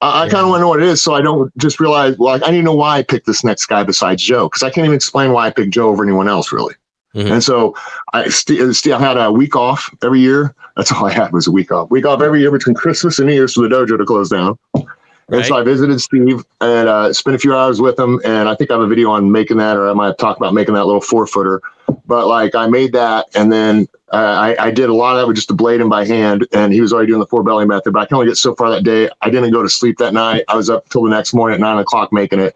I, 0.00 0.24
I 0.24 0.28
kind 0.28 0.44
of 0.44 0.50
want 0.50 0.58
to 0.58 0.62
know 0.62 0.68
what 0.68 0.82
it 0.82 0.88
is, 0.88 1.02
so 1.02 1.14
I 1.14 1.22
don't 1.22 1.56
just 1.58 1.80
realize. 1.80 2.16
Well, 2.18 2.38
I 2.44 2.50
need 2.50 2.58
to 2.58 2.62
know 2.62 2.76
why 2.76 2.98
I 2.98 3.02
picked 3.02 3.26
this 3.26 3.42
next 3.42 3.66
guy 3.66 3.82
besides 3.82 4.22
Joe 4.22 4.48
because 4.48 4.62
I 4.62 4.70
can't 4.70 4.84
even 4.84 4.94
explain 4.94 5.32
why 5.32 5.46
I 5.46 5.50
picked 5.50 5.70
Joe 5.70 5.88
over 5.88 6.02
anyone 6.02 6.28
else, 6.28 6.52
really. 6.52 6.74
Mm-hmm. 7.16 7.32
And 7.32 7.42
so 7.42 7.74
I 8.12 8.28
still 8.28 8.74
st- 8.74 9.00
had 9.00 9.16
a 9.16 9.32
week 9.32 9.56
off 9.56 9.88
every 10.02 10.20
year. 10.20 10.54
That's 10.76 10.92
all 10.92 11.06
I 11.06 11.12
had 11.12 11.32
was 11.32 11.46
a 11.46 11.50
week 11.50 11.72
off. 11.72 11.90
Week 11.90 12.04
off 12.04 12.20
every 12.20 12.40
year 12.40 12.50
between 12.50 12.74
Christmas 12.74 13.18
and 13.18 13.26
New 13.26 13.34
Year's 13.34 13.54
for 13.54 13.66
the 13.66 13.74
dojo 13.74 13.96
to 13.96 14.04
close 14.04 14.28
down. 14.28 14.58
Right. 14.74 15.38
And 15.38 15.46
so 15.46 15.56
I 15.56 15.62
visited 15.62 15.98
Steve 16.00 16.44
and 16.60 16.88
uh, 16.88 17.12
spent 17.14 17.34
a 17.34 17.38
few 17.38 17.54
hours 17.54 17.80
with 17.80 17.98
him. 17.98 18.20
And 18.22 18.50
I 18.50 18.54
think 18.54 18.70
I 18.70 18.74
have 18.74 18.82
a 18.82 18.86
video 18.86 19.10
on 19.10 19.32
making 19.32 19.56
that, 19.56 19.78
or 19.78 19.88
I 19.88 19.94
might 19.94 20.08
have 20.08 20.18
talked 20.18 20.38
about 20.38 20.52
making 20.52 20.74
that 20.74 20.84
little 20.84 21.00
four 21.00 21.26
footer. 21.26 21.62
But 22.06 22.26
like 22.26 22.54
I 22.54 22.68
made 22.68 22.92
that, 22.92 23.26
and 23.34 23.50
then 23.50 23.88
uh, 24.12 24.16
I, 24.16 24.66
I, 24.66 24.70
did 24.70 24.88
a 24.88 24.94
lot 24.94 25.16
of 25.16 25.22
that 25.22 25.26
with 25.26 25.34
just 25.34 25.50
a 25.50 25.54
blade 25.54 25.80
and 25.80 25.90
by 25.90 26.04
hand. 26.04 26.46
And 26.52 26.72
he 26.72 26.80
was 26.80 26.92
already 26.92 27.08
doing 27.08 27.18
the 27.18 27.26
four 27.26 27.42
belly 27.42 27.64
method, 27.64 27.92
but 27.92 28.00
I 28.00 28.06
can 28.06 28.16
only 28.16 28.28
get 28.28 28.36
so 28.36 28.54
far 28.54 28.70
that 28.70 28.84
day. 28.84 29.08
I 29.22 29.30
didn't 29.30 29.50
go 29.50 29.62
to 29.62 29.68
sleep 29.68 29.98
that 29.98 30.14
night. 30.14 30.44
I 30.46 30.54
was 30.54 30.70
up 30.70 30.88
till 30.90 31.02
the 31.02 31.10
next 31.10 31.34
morning 31.34 31.56
at 31.56 31.60
nine 31.60 31.78
o'clock 31.78 32.12
making 32.12 32.38
it. 32.38 32.54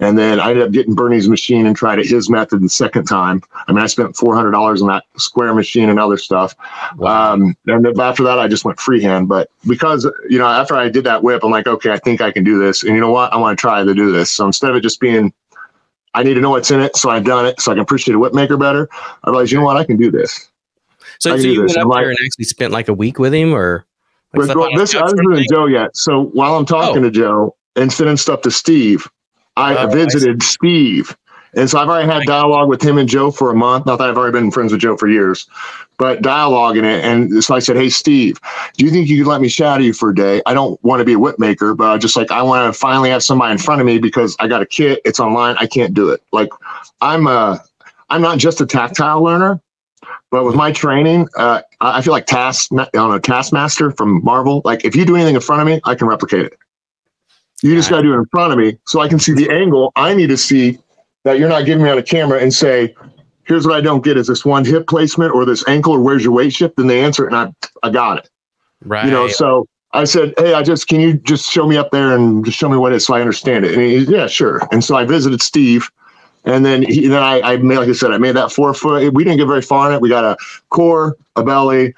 And 0.00 0.18
then 0.18 0.40
I 0.40 0.50
ended 0.50 0.64
up 0.64 0.72
getting 0.72 0.94
Bernie's 0.94 1.28
machine 1.28 1.66
and 1.66 1.76
tried 1.76 1.98
it 1.98 2.06
his 2.06 2.30
method 2.30 2.62
the 2.62 2.68
second 2.70 3.04
time. 3.04 3.42
I 3.68 3.72
mean, 3.72 3.82
I 3.82 3.86
spent 3.86 4.16
four 4.16 4.34
hundred 4.34 4.52
dollars 4.52 4.80
on 4.80 4.88
that 4.88 5.04
square 5.16 5.54
machine 5.54 5.90
and 5.90 6.00
other 6.00 6.16
stuff. 6.16 6.54
Wow. 6.96 7.34
Um, 7.34 7.56
and 7.66 7.86
after 8.00 8.22
that, 8.24 8.38
I 8.38 8.48
just 8.48 8.64
went 8.64 8.80
freehand. 8.80 9.28
But 9.28 9.50
because 9.68 10.10
you 10.28 10.38
know, 10.38 10.46
after 10.46 10.74
I 10.74 10.88
did 10.88 11.04
that 11.04 11.22
whip, 11.22 11.44
I'm 11.44 11.50
like, 11.50 11.66
okay, 11.66 11.92
I 11.92 11.98
think 11.98 12.20
I 12.22 12.32
can 12.32 12.44
do 12.44 12.58
this. 12.58 12.82
And 12.82 12.94
you 12.94 13.00
know 13.00 13.10
what? 13.10 13.32
I 13.32 13.36
want 13.36 13.58
to 13.58 13.60
try 13.60 13.84
to 13.84 13.94
do 13.94 14.10
this. 14.10 14.30
So 14.30 14.46
instead 14.46 14.70
of 14.70 14.76
it 14.76 14.80
just 14.80 15.00
being, 15.00 15.34
I 16.14 16.22
need 16.22 16.34
to 16.34 16.40
know 16.40 16.50
what's 16.50 16.70
in 16.70 16.80
it, 16.80 16.96
so 16.96 17.10
I've 17.10 17.24
done 17.24 17.46
it, 17.46 17.60
so 17.60 17.70
I 17.70 17.74
can 17.74 17.82
appreciate 17.82 18.14
a 18.14 18.18
whip 18.18 18.32
maker 18.32 18.56
better. 18.56 18.88
I 19.22 19.30
realized, 19.30 19.52
you 19.52 19.58
know 19.58 19.64
what? 19.64 19.76
I 19.76 19.84
can 19.84 19.96
do 19.96 20.10
this. 20.10 20.50
So, 21.18 21.36
so 21.36 21.42
you 21.42 21.60
went 21.60 21.76
up 21.76 21.88
there 21.92 22.08
and 22.08 22.18
actually 22.24 22.46
spent 22.46 22.72
like 22.72 22.88
a 22.88 22.94
week 22.94 23.18
with 23.18 23.34
him, 23.34 23.52
or 23.52 23.84
like 24.32 24.76
this? 24.76 24.94
I 24.94 25.02
wasn't 25.02 25.30
with 25.30 25.46
Joe 25.52 25.66
yet. 25.66 25.94
So 25.94 26.24
while 26.32 26.56
I'm 26.56 26.64
talking 26.64 27.04
oh. 27.04 27.08
to 27.08 27.10
Joe 27.10 27.56
and 27.76 27.92
sending 27.92 28.16
stuff 28.16 28.40
to 28.42 28.50
Steve, 28.50 29.06
I 29.60 29.86
visited 29.86 30.42
I 30.42 30.44
Steve. 30.44 31.16
And 31.54 31.68
so 31.68 31.78
I've 31.78 31.88
already 31.88 32.10
had 32.10 32.24
dialogue 32.26 32.68
with 32.68 32.82
him 32.82 32.96
and 32.98 33.08
Joe 33.08 33.30
for 33.30 33.50
a 33.50 33.54
month. 33.54 33.86
Not 33.86 33.98
that 33.98 34.08
I've 34.08 34.16
already 34.16 34.32
been 34.32 34.50
friends 34.50 34.72
with 34.72 34.80
Joe 34.80 34.96
for 34.96 35.08
years, 35.08 35.48
but 35.98 36.22
dialogue 36.22 36.76
in 36.76 36.84
it. 36.84 37.04
And 37.04 37.42
so 37.42 37.54
I 37.54 37.58
said, 37.58 37.76
Hey, 37.76 37.88
Steve, 37.88 38.38
do 38.76 38.84
you 38.84 38.90
think 38.90 39.08
you 39.08 39.24
could 39.24 39.30
let 39.30 39.40
me 39.40 39.48
shadow 39.48 39.82
you 39.82 39.92
for 39.92 40.10
a 40.10 40.14
day? 40.14 40.42
I 40.46 40.54
don't 40.54 40.82
want 40.84 41.00
to 41.00 41.04
be 41.04 41.14
a 41.14 41.18
whip 41.18 41.38
maker, 41.38 41.74
but 41.74 41.90
I 41.90 41.98
just 41.98 42.16
like, 42.16 42.30
I 42.30 42.42
want 42.42 42.72
to 42.72 42.78
finally 42.78 43.10
have 43.10 43.24
somebody 43.24 43.52
in 43.52 43.58
front 43.58 43.80
of 43.80 43.86
me 43.86 43.98
because 43.98 44.36
I 44.38 44.46
got 44.46 44.62
a 44.62 44.66
kit. 44.66 45.00
It's 45.04 45.18
online. 45.18 45.56
I 45.58 45.66
can't 45.66 45.92
do 45.92 46.10
it. 46.10 46.22
Like 46.32 46.50
I'm 47.00 47.26
a, 47.26 47.62
I'm 48.08 48.22
not 48.22 48.38
just 48.38 48.60
a 48.60 48.66
tactile 48.66 49.22
learner, 49.22 49.60
but 50.30 50.44
with 50.44 50.54
my 50.54 50.70
training, 50.70 51.28
uh, 51.36 51.62
I 51.80 52.00
feel 52.02 52.12
like 52.12 52.26
task, 52.26 52.70
I 52.72 52.86
don't 52.92 53.10
know, 53.10 53.18
Taskmaster 53.18 53.90
from 53.90 54.22
Marvel. 54.24 54.62
Like 54.64 54.84
if 54.84 54.94
you 54.94 55.04
do 55.04 55.16
anything 55.16 55.34
in 55.34 55.40
front 55.40 55.62
of 55.62 55.66
me, 55.66 55.80
I 55.84 55.96
can 55.96 56.06
replicate 56.06 56.46
it. 56.46 56.58
You 57.62 57.74
just 57.74 57.90
got 57.90 57.96
to 57.96 58.02
do 58.02 58.14
it 58.14 58.18
in 58.18 58.26
front 58.26 58.52
of 58.52 58.58
me 58.58 58.78
so 58.86 59.00
I 59.00 59.08
can 59.08 59.18
see 59.18 59.32
the 59.32 59.50
angle 59.50 59.92
I 59.96 60.14
need 60.14 60.28
to 60.28 60.36
see 60.36 60.78
that 61.24 61.38
you're 61.38 61.48
not 61.48 61.66
giving 61.66 61.84
me 61.84 61.90
on 61.90 61.98
a 61.98 62.02
camera 62.02 62.40
and 62.40 62.52
say, 62.52 62.94
here's 63.44 63.66
what 63.66 63.74
I 63.74 63.80
don't 63.80 64.02
get 64.02 64.16
is 64.16 64.26
this 64.26 64.44
one 64.44 64.64
hip 64.64 64.86
placement 64.86 65.34
or 65.34 65.44
this 65.44 65.66
ankle 65.68 65.94
or 65.94 66.00
where's 66.00 66.24
your 66.24 66.32
weight 66.32 66.52
shift? 66.52 66.78
And 66.78 66.88
they 66.88 67.02
answer 67.02 67.24
it 67.24 67.32
and 67.32 67.36
I, 67.36 67.86
I 67.86 67.90
got 67.90 68.18
it. 68.18 68.30
Right. 68.84 69.04
You 69.04 69.10
know, 69.10 69.28
so 69.28 69.66
I 69.92 70.04
said, 70.04 70.32
Hey, 70.38 70.54
I 70.54 70.62
just, 70.62 70.86
can 70.88 71.00
you 71.00 71.14
just 71.14 71.50
show 71.50 71.66
me 71.66 71.76
up 71.76 71.90
there 71.90 72.14
and 72.14 72.44
just 72.44 72.56
show 72.56 72.68
me 72.68 72.78
what 72.78 72.92
it 72.92 72.96
is 72.96 73.06
so 73.06 73.14
I 73.14 73.20
understand 73.20 73.64
it? 73.64 73.74
And 73.74 73.82
he, 73.82 73.98
yeah, 74.04 74.26
sure. 74.26 74.60
And 74.72 74.82
so 74.82 74.96
I 74.96 75.04
visited 75.04 75.42
Steve 75.42 75.90
and 76.44 76.64
then 76.64 76.82
he, 76.82 77.06
then 77.06 77.22
I, 77.22 77.40
I 77.42 77.56
made, 77.58 77.78
like 77.78 77.88
I 77.88 77.92
said, 77.92 78.12
I 78.12 78.18
made 78.18 78.36
that 78.36 78.50
four 78.50 78.72
foot. 78.72 79.12
We 79.12 79.24
didn't 79.24 79.38
get 79.38 79.46
very 79.46 79.62
far 79.62 79.88
in 79.88 79.94
it. 79.94 80.00
We 80.00 80.08
got 80.08 80.24
a 80.24 80.36
core, 80.70 81.16
a 81.36 81.44
belly, 81.44 81.94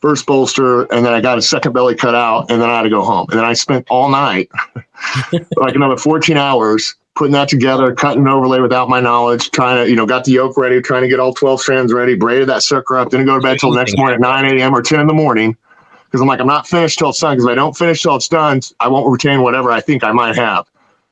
first 0.00 0.26
bolster, 0.26 0.82
and 0.92 1.04
then 1.04 1.12
I 1.12 1.20
got 1.20 1.38
a 1.38 1.42
second 1.42 1.72
belly 1.72 1.94
cut 1.94 2.14
out, 2.14 2.50
and 2.50 2.60
then 2.60 2.68
I 2.68 2.76
had 2.76 2.82
to 2.82 2.90
go 2.90 3.02
home. 3.02 3.26
And 3.30 3.38
then 3.38 3.44
I 3.44 3.52
spent 3.52 3.86
all 3.90 4.08
night, 4.10 4.50
like 5.56 5.74
another 5.74 5.96
14 5.96 6.36
hours, 6.36 6.94
putting 7.14 7.32
that 7.32 7.48
together, 7.48 7.94
cutting 7.94 8.22
an 8.22 8.28
overlay 8.28 8.60
without 8.60 8.88
my 8.88 9.00
knowledge, 9.00 9.50
trying 9.50 9.84
to, 9.84 9.90
you 9.90 9.96
know, 9.96 10.06
got 10.06 10.24
the 10.24 10.32
yoke 10.32 10.56
ready, 10.56 10.80
trying 10.80 11.02
to 11.02 11.08
get 11.08 11.18
all 11.18 11.32
12 11.32 11.60
strands 11.60 11.92
ready, 11.92 12.14
braided 12.14 12.48
that 12.48 12.62
sucker 12.62 12.96
up, 12.96 13.10
didn't 13.10 13.26
go 13.26 13.36
to 13.36 13.42
bed 13.42 13.58
till 13.58 13.70
the 13.70 13.76
next 13.76 13.96
morning 13.96 14.14
at 14.16 14.20
9 14.20 14.58
a.m. 14.58 14.74
or 14.74 14.82
10 14.82 15.00
in 15.00 15.06
the 15.06 15.14
morning. 15.14 15.56
Because 16.04 16.20
I'm 16.20 16.28
like, 16.28 16.40
I'm 16.40 16.46
not 16.46 16.68
finished 16.68 16.98
till 16.98 17.10
it's 17.10 17.20
done. 17.20 17.34
Because 17.34 17.46
if 17.46 17.50
I 17.50 17.54
don't 17.54 17.76
finish 17.76 18.02
till 18.02 18.14
it's 18.16 18.28
done, 18.28 18.60
I 18.78 18.88
won't 18.88 19.10
retain 19.10 19.42
whatever 19.42 19.72
I 19.72 19.80
think 19.80 20.04
I 20.04 20.12
might 20.12 20.36
have. 20.36 20.66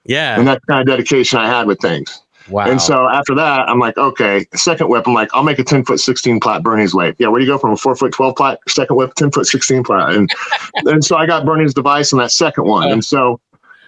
Yeah. 0.04 0.38
And 0.38 0.46
that's 0.46 0.64
kind 0.66 0.80
of 0.80 0.86
dedication 0.86 1.38
I 1.38 1.46
had 1.46 1.66
with 1.66 1.80
things. 1.80 2.22
Wow. 2.48 2.68
And 2.68 2.80
so 2.80 3.08
after 3.08 3.34
that, 3.34 3.68
I'm 3.68 3.78
like, 3.78 3.96
okay, 3.96 4.46
second 4.54 4.88
whip, 4.88 5.06
I'm 5.06 5.14
like, 5.14 5.30
I'll 5.32 5.42
make 5.42 5.58
a 5.58 5.64
10 5.64 5.84
foot 5.84 5.98
16 5.98 6.40
plat 6.40 6.62
Bernie's 6.62 6.94
weight. 6.94 7.14
Yeah, 7.18 7.28
where 7.28 7.38
do 7.40 7.46
you 7.46 7.50
go 7.50 7.58
from 7.58 7.72
a 7.72 7.76
four 7.76 7.96
foot 7.96 8.12
12 8.12 8.36
plat, 8.36 8.58
second 8.68 8.96
whip, 8.96 9.14
10 9.14 9.30
foot 9.30 9.46
16 9.46 9.84
plat? 9.84 10.14
And, 10.14 10.30
and 10.84 11.04
so 11.04 11.16
I 11.16 11.26
got 11.26 11.46
Bernie's 11.46 11.74
device 11.74 12.12
on 12.12 12.18
that 12.18 12.32
second 12.32 12.64
one. 12.64 12.90
And 12.90 13.04
so 13.04 13.40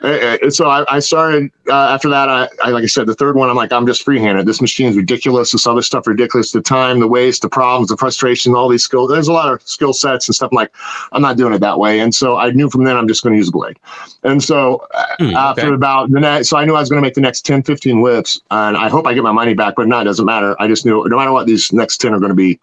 and 0.07 0.55
so 0.55 0.69
I, 0.69 0.85
I 0.95 0.99
started 1.01 1.51
uh, 1.69 1.73
after 1.73 2.09
that. 2.09 2.29
I, 2.29 2.49
I, 2.62 2.71
like 2.71 2.85
I 2.85 2.87
said, 2.87 3.07
the 3.07 3.14
third 3.14 3.37
one. 3.37 3.51
I'm 3.51 3.57
like, 3.57 3.73
I'm 3.73 3.87
just 3.87 4.03
freehanded. 4.03 4.47
This 4.47 4.61
machine 4.61 4.88
is 4.88 4.97
ridiculous. 4.97 5.53
This 5.53 5.66
other 5.66 5.83
stuff 5.83 6.07
ridiculous. 6.07 6.53
The 6.53 6.62
time, 6.62 7.01
the 7.01 7.09
waste, 7.09 7.42
the 7.42 7.49
problems, 7.49 7.88
the 7.88 7.97
frustration, 7.97 8.55
all 8.55 8.69
these 8.69 8.85
skills. 8.85 9.11
There's 9.11 9.29
a 9.29 9.33
lot 9.33 9.53
of 9.53 9.62
skill 9.62 9.92
sets 9.92 10.29
and 10.29 10.35
stuff. 10.35 10.51
I'm 10.53 10.57
like, 10.57 10.73
I'm 11.12 11.23
not 11.23 11.37
doing 11.37 11.53
it 11.53 11.59
that 11.59 11.79
way. 11.79 12.01
And 12.01 12.14
so 12.14 12.37
I 12.37 12.51
knew 12.51 12.71
from 12.71 12.85
then 12.85 12.97
I'm 12.97 13.09
just 13.09 13.23
going 13.23 13.35
to 13.35 13.38
use 13.38 13.49
a 13.49 13.53
blade. 13.53 13.79
And 14.23 14.42
so 14.42 14.87
mm, 15.19 15.33
after 15.35 15.66
okay. 15.66 15.75
about 15.75 16.11
the 16.11 16.21
next, 16.21 16.49
so 16.49 16.57
I 16.57 16.64
knew 16.64 16.75
I 16.75 16.81
was 16.81 16.88
going 16.88 17.03
to 17.03 17.07
make 17.07 17.14
the 17.14 17.21
next 17.21 17.42
10, 17.42 17.64
15 17.64 18.01
whips, 18.01 18.40
and 18.51 18.77
I 18.77 18.88
hope 18.88 19.07
I 19.07 19.14
get 19.14 19.23
my 19.23 19.33
money 19.33 19.55
back. 19.55 19.75
But 19.77 19.88
no, 19.88 20.01
it 20.01 20.05
doesn't 20.05 20.27
matter. 20.27 20.55
I 20.61 20.69
just 20.69 20.85
knew 20.85 21.07
no 21.09 21.16
matter 21.16 21.33
what 21.33 21.47
these 21.47 21.73
next 21.73 21.99
10 21.99 22.14
are 22.14 22.21
going 22.21 22.31
to 22.31 22.35
be, 22.35 22.61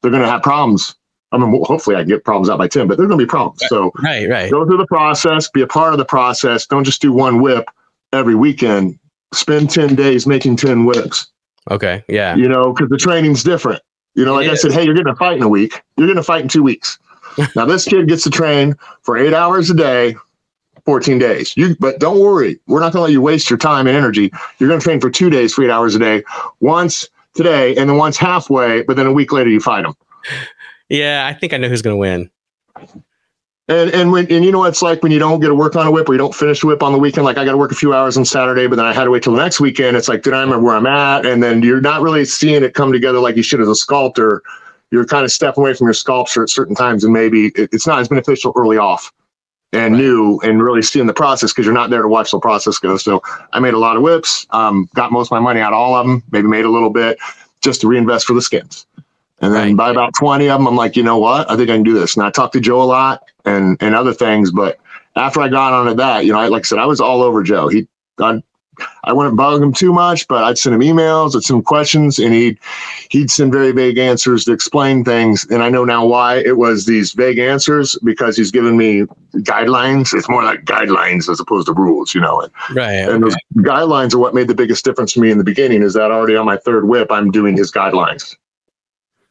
they're 0.00 0.10
going 0.10 0.22
to 0.22 0.28
have 0.28 0.42
problems 0.42 0.94
I 1.32 1.38
mean, 1.38 1.62
hopefully 1.64 1.96
I 1.96 2.00
can 2.00 2.08
get 2.08 2.24
problems 2.24 2.50
out 2.50 2.58
by 2.58 2.68
10, 2.68 2.86
but 2.86 2.98
there's 2.98 3.08
going 3.08 3.18
to 3.18 3.24
be 3.24 3.28
problems. 3.28 3.62
So 3.68 3.90
right, 4.02 4.28
right. 4.28 4.50
go 4.50 4.66
through 4.66 4.76
the 4.76 4.86
process, 4.86 5.48
be 5.48 5.62
a 5.62 5.66
part 5.66 5.94
of 5.94 5.98
the 5.98 6.04
process. 6.04 6.66
Don't 6.66 6.84
just 6.84 7.00
do 7.00 7.12
one 7.12 7.40
whip 7.40 7.70
every 8.12 8.34
weekend. 8.34 8.98
Spend 9.32 9.70
10 9.70 9.94
days 9.94 10.26
making 10.26 10.56
10 10.56 10.84
whips. 10.84 11.28
Okay. 11.70 12.04
Yeah. 12.08 12.36
You 12.36 12.48
know, 12.48 12.72
because 12.72 12.90
the 12.90 12.98
training's 12.98 13.42
different. 13.42 13.82
You 14.14 14.26
know, 14.26 14.34
like 14.34 14.48
I 14.48 14.54
said, 14.54 14.72
hey, 14.72 14.84
you're 14.84 14.94
going 14.94 15.06
to 15.06 15.16
fight 15.16 15.38
in 15.38 15.42
a 15.42 15.48
week. 15.48 15.82
You're 15.96 16.06
going 16.06 16.16
to 16.16 16.22
fight 16.22 16.42
in 16.42 16.48
two 16.48 16.62
weeks. 16.62 16.98
now, 17.56 17.64
this 17.64 17.86
kid 17.86 18.08
gets 18.08 18.24
to 18.24 18.30
train 18.30 18.76
for 19.02 19.16
eight 19.16 19.32
hours 19.32 19.70
a 19.70 19.74
day, 19.74 20.16
14 20.84 21.18
days. 21.18 21.56
You, 21.56 21.74
but 21.80 21.98
don't 21.98 22.20
worry, 22.20 22.58
we're 22.66 22.80
not 22.80 22.92
going 22.92 23.00
to 23.00 23.04
let 23.04 23.12
you 23.12 23.22
waste 23.22 23.48
your 23.48 23.58
time 23.58 23.86
and 23.86 23.96
energy. 23.96 24.30
You're 24.58 24.68
going 24.68 24.80
to 24.80 24.84
train 24.84 25.00
for 25.00 25.08
two 25.08 25.30
days 25.30 25.54
for 25.54 25.64
eight 25.64 25.70
hours 25.70 25.94
a 25.94 25.98
day, 25.98 26.24
once 26.60 27.08
today, 27.34 27.74
and 27.76 27.88
then 27.88 27.96
once 27.96 28.18
halfway, 28.18 28.82
but 28.82 28.96
then 28.96 29.06
a 29.06 29.12
week 29.12 29.32
later 29.32 29.48
you 29.48 29.60
fight 29.60 29.84
them. 29.84 29.94
Yeah, 30.92 31.26
I 31.26 31.32
think 31.32 31.54
I 31.54 31.56
know 31.56 31.70
who's 31.70 31.80
going 31.80 31.94
to 31.94 31.98
win. 31.98 32.30
And 33.66 33.90
and 33.90 34.12
when 34.12 34.30
and 34.30 34.44
you 34.44 34.52
know 34.52 34.58
what 34.58 34.68
it's 34.68 34.82
like 34.82 35.02
when 35.02 35.10
you 35.10 35.18
don't 35.18 35.40
get 35.40 35.48
to 35.48 35.54
work 35.54 35.74
on 35.74 35.86
a 35.86 35.90
whip 35.90 36.06
or 36.06 36.12
you 36.12 36.18
don't 36.18 36.34
finish 36.34 36.62
a 36.62 36.66
whip 36.66 36.82
on 36.82 36.92
the 36.92 36.98
weekend. 36.98 37.24
Like 37.24 37.38
I 37.38 37.46
got 37.46 37.52
to 37.52 37.56
work 37.56 37.72
a 37.72 37.74
few 37.74 37.94
hours 37.94 38.18
on 38.18 38.26
Saturday, 38.26 38.66
but 38.66 38.76
then 38.76 38.84
I 38.84 38.92
had 38.92 39.04
to 39.04 39.10
wait 39.10 39.22
till 39.22 39.32
the 39.32 39.42
next 39.42 39.58
weekend. 39.58 39.96
It's 39.96 40.08
like, 40.08 40.22
did 40.22 40.34
I 40.34 40.42
remember 40.42 40.66
where 40.66 40.76
I'm 40.76 40.86
at? 40.86 41.24
And 41.24 41.42
then 41.42 41.62
you're 41.62 41.80
not 41.80 42.02
really 42.02 42.26
seeing 42.26 42.62
it 42.62 42.74
come 42.74 42.92
together 42.92 43.20
like 43.20 43.36
you 43.36 43.42
should 43.42 43.62
as 43.62 43.68
a 43.68 43.74
sculptor. 43.74 44.42
You're 44.90 45.06
kind 45.06 45.24
of 45.24 45.32
stepping 45.32 45.62
away 45.62 45.72
from 45.72 45.86
your 45.86 45.94
sculpture 45.94 46.42
at 46.42 46.50
certain 46.50 46.74
times, 46.74 47.04
and 47.04 47.12
maybe 47.14 47.52
it's 47.54 47.86
not 47.86 48.00
as 48.00 48.08
beneficial 48.08 48.52
early 48.54 48.76
off 48.76 49.10
and 49.72 49.94
right. 49.94 50.02
new 50.02 50.40
and 50.40 50.62
really 50.62 50.82
seeing 50.82 51.06
the 51.06 51.14
process 51.14 51.52
because 51.52 51.64
you're 51.64 51.74
not 51.74 51.88
there 51.88 52.02
to 52.02 52.08
watch 52.08 52.32
the 52.32 52.38
process 52.38 52.78
go. 52.78 52.98
So 52.98 53.22
I 53.54 53.60
made 53.60 53.72
a 53.72 53.78
lot 53.78 53.96
of 53.96 54.02
whips, 54.02 54.46
um, 54.50 54.90
got 54.94 55.10
most 55.10 55.28
of 55.28 55.30
my 55.30 55.40
money 55.40 55.60
out 55.60 55.72
of 55.72 55.78
all 55.78 55.94
of 55.94 56.06
them, 56.06 56.22
maybe 56.32 56.48
made 56.48 56.66
a 56.66 56.70
little 56.70 56.90
bit 56.90 57.18
just 57.62 57.80
to 57.80 57.88
reinvest 57.88 58.26
for 58.26 58.34
the 58.34 58.42
skins. 58.42 58.86
And 59.42 59.52
then 59.52 59.68
right. 59.68 59.76
by 59.76 59.90
about 59.90 60.14
20 60.18 60.48
of 60.48 60.60
them, 60.60 60.68
I'm 60.68 60.76
like, 60.76 60.96
you 60.96 61.02
know 61.02 61.18
what? 61.18 61.50
I 61.50 61.56
think 61.56 61.68
I 61.68 61.74
can 61.74 61.82
do 61.82 61.94
this. 61.94 62.16
And 62.16 62.24
I 62.24 62.30
talked 62.30 62.52
to 62.54 62.60
Joe 62.60 62.80
a 62.80 62.84
lot 62.84 63.28
and, 63.44 63.76
and 63.82 63.94
other 63.94 64.14
things, 64.14 64.52
but 64.52 64.78
after 65.16 65.40
I 65.40 65.48
got 65.48 65.72
on 65.72 65.86
to 65.86 65.94
that, 65.94 66.24
you 66.24 66.32
know, 66.32 66.38
I, 66.38 66.46
like 66.46 66.60
I 66.60 66.64
said, 66.64 66.78
I 66.78 66.86
was 66.86 67.00
all 67.00 67.22
over 67.22 67.42
Joe. 67.42 67.68
He, 67.68 67.88
I, 68.18 68.40
I 69.04 69.12
wouldn't 69.12 69.36
bug 69.36 69.62
him 69.62 69.72
too 69.72 69.92
much, 69.92 70.26
but 70.28 70.44
I'd 70.44 70.56
send 70.56 70.74
him 70.74 70.80
emails, 70.80 71.36
I'd 71.36 71.42
send 71.42 71.58
him 71.58 71.64
questions, 71.64 72.18
and 72.18 72.32
he'd 72.32 72.58
he'd 73.10 73.30
send 73.30 73.52
very 73.52 73.72
vague 73.72 73.98
answers 73.98 74.46
to 74.46 74.52
explain 74.52 75.04
things. 75.04 75.46
And 75.50 75.62
I 75.62 75.68
know 75.68 75.84
now 75.84 76.06
why 76.06 76.36
it 76.38 76.56
was 76.56 76.86
these 76.86 77.12
vague 77.12 77.38
answers 77.38 77.98
because 78.02 78.36
he's 78.36 78.50
given 78.50 78.78
me 78.78 79.02
guidelines. 79.36 80.14
It's 80.14 80.28
more 80.28 80.42
like 80.42 80.64
guidelines 80.64 81.28
as 81.28 81.38
opposed 81.38 81.66
to 81.66 81.74
rules, 81.74 82.14
you 82.14 82.20
know. 82.22 82.40
And, 82.40 82.52
right. 82.74 82.92
And 82.92 83.22
okay. 83.24 83.34
those 83.54 83.64
guidelines 83.64 84.14
are 84.14 84.18
what 84.18 84.34
made 84.34 84.48
the 84.48 84.54
biggest 84.54 84.84
difference 84.84 85.12
for 85.12 85.20
me 85.20 85.30
in 85.30 85.38
the 85.38 85.44
beginning. 85.44 85.82
Is 85.82 85.92
that 85.94 86.10
already 86.10 86.36
on 86.36 86.46
my 86.46 86.56
third 86.56 86.88
whip, 86.88 87.12
I'm 87.12 87.30
doing 87.30 87.56
his 87.56 87.70
guidelines 87.70 88.36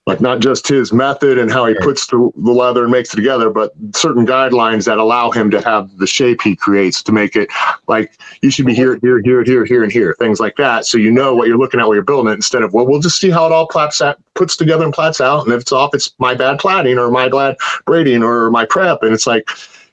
like 0.07 0.19
not 0.19 0.39
just 0.39 0.67
his 0.67 0.91
method 0.91 1.37
and 1.37 1.51
how 1.51 1.67
he 1.67 1.75
puts 1.75 2.07
the, 2.07 2.31
the 2.35 2.51
leather 2.51 2.83
and 2.83 2.91
makes 2.91 3.13
it 3.13 3.17
together, 3.17 3.51
but 3.51 3.71
certain 3.93 4.25
guidelines 4.25 4.85
that 4.85 4.97
allow 4.97 5.29
him 5.29 5.51
to 5.51 5.61
have 5.61 5.95
the 5.97 6.07
shape 6.07 6.41
he 6.41 6.55
creates 6.55 7.03
to 7.03 7.11
make 7.11 7.35
it 7.35 7.49
like 7.87 8.19
you 8.41 8.49
should 8.49 8.65
be 8.65 8.73
here, 8.73 8.97
here, 9.01 9.21
here, 9.23 9.43
here, 9.43 9.63
here, 9.63 9.83
and 9.83 9.91
here, 9.91 10.15
things 10.17 10.39
like 10.39 10.55
that. 10.55 10.87
So 10.87 10.97
you 10.97 11.11
know 11.11 11.35
what 11.35 11.47
you're 11.47 11.57
looking 11.57 11.79
at 11.79 11.87
when 11.87 11.95
you're 11.95 12.03
building 12.03 12.31
it 12.31 12.35
instead 12.35 12.63
of, 12.63 12.73
well, 12.73 12.87
we'll 12.87 12.99
just 12.99 13.21
see 13.21 13.29
how 13.29 13.45
it 13.45 13.51
all 13.51 13.67
plats 13.67 14.01
out, 14.01 14.19
puts 14.33 14.57
together 14.57 14.83
and 14.85 14.93
plats 14.93 15.21
out. 15.21 15.45
And 15.45 15.53
if 15.53 15.61
it's 15.61 15.71
off, 15.71 15.93
it's 15.93 16.11
my 16.17 16.33
bad 16.33 16.57
platting 16.57 16.97
or 16.97 17.11
my 17.11 17.29
bad 17.29 17.57
braiding 17.85 18.23
or 18.23 18.49
my 18.49 18.65
prep. 18.65 19.03
And 19.03 19.13
it's 19.13 19.27
like, 19.27 19.47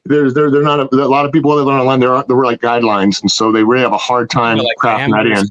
there's 0.07 0.33
there, 0.33 0.51
they're 0.51 0.63
not 0.63 0.81
a, 0.81 0.89
a, 0.97 1.05
lot 1.05 1.27
of 1.27 1.33
people 1.33 1.55
that 1.55 1.65
learn 1.65 1.81
online. 1.81 2.01
There 2.01 2.15
aren't 2.15 2.29
there 2.29 2.37
were 2.37 2.47
like 2.47 2.63
guidelines, 2.63 3.21
and 3.21 3.31
so 3.31 3.53
they 3.53 3.63
really 3.63 3.83
have 3.83 3.93
a 3.93 3.99
hard 3.99 4.31
time 4.31 4.57
like 4.57 4.77
crafting 4.79 5.11
that 5.11 5.27
in 5.27 5.45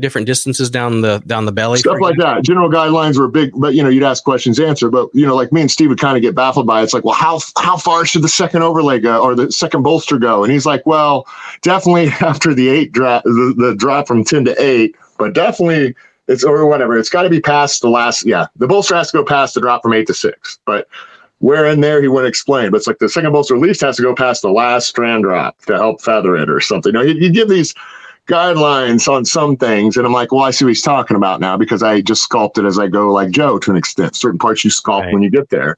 different 0.00 0.26
distances 0.26 0.70
down 0.70 1.00
the 1.00 1.22
down 1.26 1.44
the 1.44 1.52
belly 1.52 1.78
stuff 1.78 2.00
like 2.00 2.16
that. 2.18 2.42
General 2.42 2.70
guidelines 2.70 3.18
were 3.18 3.28
big 3.28 3.52
but 3.56 3.74
you 3.74 3.82
know 3.82 3.88
you'd 3.88 4.02
ask 4.02 4.24
questions 4.24 4.58
answer. 4.58 4.90
But 4.90 5.08
you 5.14 5.26
know 5.26 5.34
like 5.34 5.52
me 5.52 5.60
and 5.60 5.70
steve 5.70 5.88
would 5.88 6.00
kind 6.00 6.16
of 6.16 6.22
get 6.22 6.34
baffled 6.34 6.66
by 6.66 6.80
it. 6.80 6.84
it's 6.84 6.94
like 6.94 7.04
well 7.04 7.14
how 7.14 7.40
how 7.58 7.76
far 7.76 8.04
should 8.04 8.22
the 8.22 8.28
second 8.28 8.62
overlay 8.62 8.98
go 8.98 9.22
or 9.22 9.34
the 9.34 9.50
second 9.52 9.82
bolster 9.82 10.18
go? 10.18 10.44
And 10.44 10.52
he's 10.52 10.66
like 10.66 10.84
well 10.86 11.26
definitely 11.62 12.08
after 12.20 12.54
the 12.54 12.68
eight 12.68 12.92
drop 12.92 13.24
the, 13.24 13.54
the 13.56 13.74
drop 13.74 14.06
from 14.06 14.24
10 14.24 14.44
to 14.46 14.62
8 14.62 14.96
but 15.18 15.34
definitely 15.34 15.94
it's 16.28 16.44
or 16.44 16.66
whatever. 16.66 16.96
It's 16.96 17.10
got 17.10 17.22
to 17.22 17.30
be 17.30 17.40
past 17.40 17.82
the 17.82 17.90
last 17.90 18.26
yeah 18.26 18.46
the 18.56 18.66
bolster 18.66 18.94
has 18.94 19.10
to 19.10 19.18
go 19.18 19.24
past 19.24 19.54
the 19.54 19.60
drop 19.60 19.82
from 19.82 19.92
8 19.92 20.06
to 20.06 20.14
6 20.14 20.58
but 20.64 20.88
where 21.40 21.64
in 21.66 21.80
there 21.80 22.00
he 22.00 22.08
wouldn't 22.08 22.28
explain, 22.28 22.70
but 22.70 22.78
it's 22.78 22.86
like 22.86 22.98
the 22.98 23.08
second 23.08 23.32
bolster 23.32 23.54
at 23.54 23.60
least 23.60 23.80
has 23.80 23.96
to 23.96 24.02
go 24.02 24.14
past 24.14 24.42
the 24.42 24.50
last 24.50 24.88
strand 24.88 25.24
drop 25.24 25.58
to 25.62 25.74
help 25.74 26.00
feather 26.00 26.36
it 26.36 26.50
or 26.50 26.60
something. 26.60 26.94
You 26.94 27.00
know, 27.00 27.04
you 27.04 27.32
give 27.32 27.48
these 27.48 27.74
guidelines 28.30 29.12
on 29.12 29.24
some 29.24 29.56
things. 29.56 29.96
And 29.96 30.06
I'm 30.06 30.12
like, 30.12 30.32
well, 30.32 30.44
I 30.44 30.50
see 30.52 30.64
what 30.64 30.70
he's 30.70 30.82
talking 30.82 31.16
about 31.16 31.40
now 31.40 31.56
because 31.56 31.82
I 31.82 32.00
just 32.00 32.22
sculpted 32.22 32.64
as 32.64 32.78
I 32.78 32.86
go, 32.86 33.12
like 33.12 33.30
Joe, 33.30 33.58
to 33.58 33.70
an 33.70 33.76
extent. 33.76 34.14
Certain 34.14 34.38
parts 34.38 34.64
you 34.64 34.70
sculpt 34.70 35.02
right. 35.02 35.12
when 35.12 35.22
you 35.22 35.30
get 35.30 35.50
there. 35.50 35.76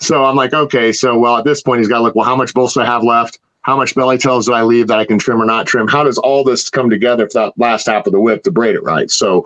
So 0.00 0.24
I'm 0.24 0.36
like, 0.36 0.52
okay, 0.52 0.92
so 0.92 1.18
well, 1.18 1.38
at 1.38 1.44
this 1.44 1.62
point, 1.62 1.78
he's 1.80 1.88
got 1.88 1.98
to 1.98 2.04
look, 2.04 2.14
well, 2.14 2.26
how 2.26 2.36
much 2.36 2.52
bolster 2.52 2.82
I 2.82 2.86
have 2.86 3.02
left? 3.02 3.38
How 3.64 3.76
much 3.76 3.94
belly 3.94 4.18
tails 4.18 4.46
do 4.46 4.52
I 4.52 4.62
leave 4.62 4.88
that 4.88 4.98
I 4.98 5.04
can 5.04 5.18
trim 5.18 5.40
or 5.40 5.46
not 5.46 5.66
trim? 5.66 5.88
How 5.88 6.04
does 6.04 6.18
all 6.18 6.44
this 6.44 6.68
come 6.68 6.90
together 6.90 7.28
for 7.28 7.40
that 7.40 7.58
last 7.58 7.86
half 7.86 8.06
of 8.06 8.12
the 8.12 8.20
whip 8.20 8.42
to 8.44 8.50
braid 8.50 8.74
it 8.74 8.82
right? 8.82 9.10
So, 9.10 9.44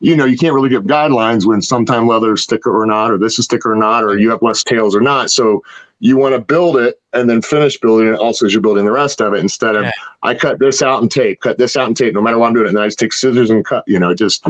you 0.00 0.16
know, 0.16 0.24
you 0.24 0.38
can't 0.38 0.54
really 0.54 0.70
give 0.70 0.84
guidelines 0.84 1.46
when 1.46 1.60
sometime 1.60 2.06
leather 2.06 2.32
is 2.32 2.46
thicker 2.46 2.74
or 2.74 2.86
not, 2.86 3.10
or 3.10 3.18
this 3.18 3.38
is 3.38 3.46
thicker 3.46 3.72
or 3.72 3.76
not, 3.76 4.04
or 4.04 4.18
you 4.18 4.30
have 4.30 4.42
less 4.42 4.64
tails 4.64 4.96
or 4.96 5.02
not. 5.02 5.30
So 5.30 5.62
you 6.00 6.16
want 6.16 6.34
to 6.34 6.40
build 6.40 6.78
it 6.78 7.00
and 7.12 7.28
then 7.28 7.42
finish 7.42 7.78
building 7.78 8.08
it 8.08 8.18
also 8.18 8.46
as 8.46 8.52
you're 8.52 8.62
building 8.62 8.84
the 8.84 8.92
rest 8.92 9.20
of 9.20 9.34
it 9.34 9.40
instead 9.40 9.76
of 9.76 9.84
yeah. 9.84 9.92
I 10.22 10.34
cut 10.34 10.58
this 10.58 10.80
out 10.80 11.02
and 11.02 11.10
tape, 11.10 11.40
cut 11.40 11.58
this 11.58 11.76
out 11.76 11.88
and 11.88 11.96
tape, 11.96 12.14
no 12.14 12.22
matter 12.22 12.38
what 12.38 12.48
I'm 12.48 12.54
doing 12.54 12.66
it. 12.66 12.68
And 12.68 12.76
then 12.76 12.84
I 12.84 12.86
just 12.86 12.98
take 12.98 13.12
scissors 13.12 13.50
and 13.50 13.64
cut, 13.64 13.84
you 13.86 13.98
know, 13.98 14.14
just 14.14 14.46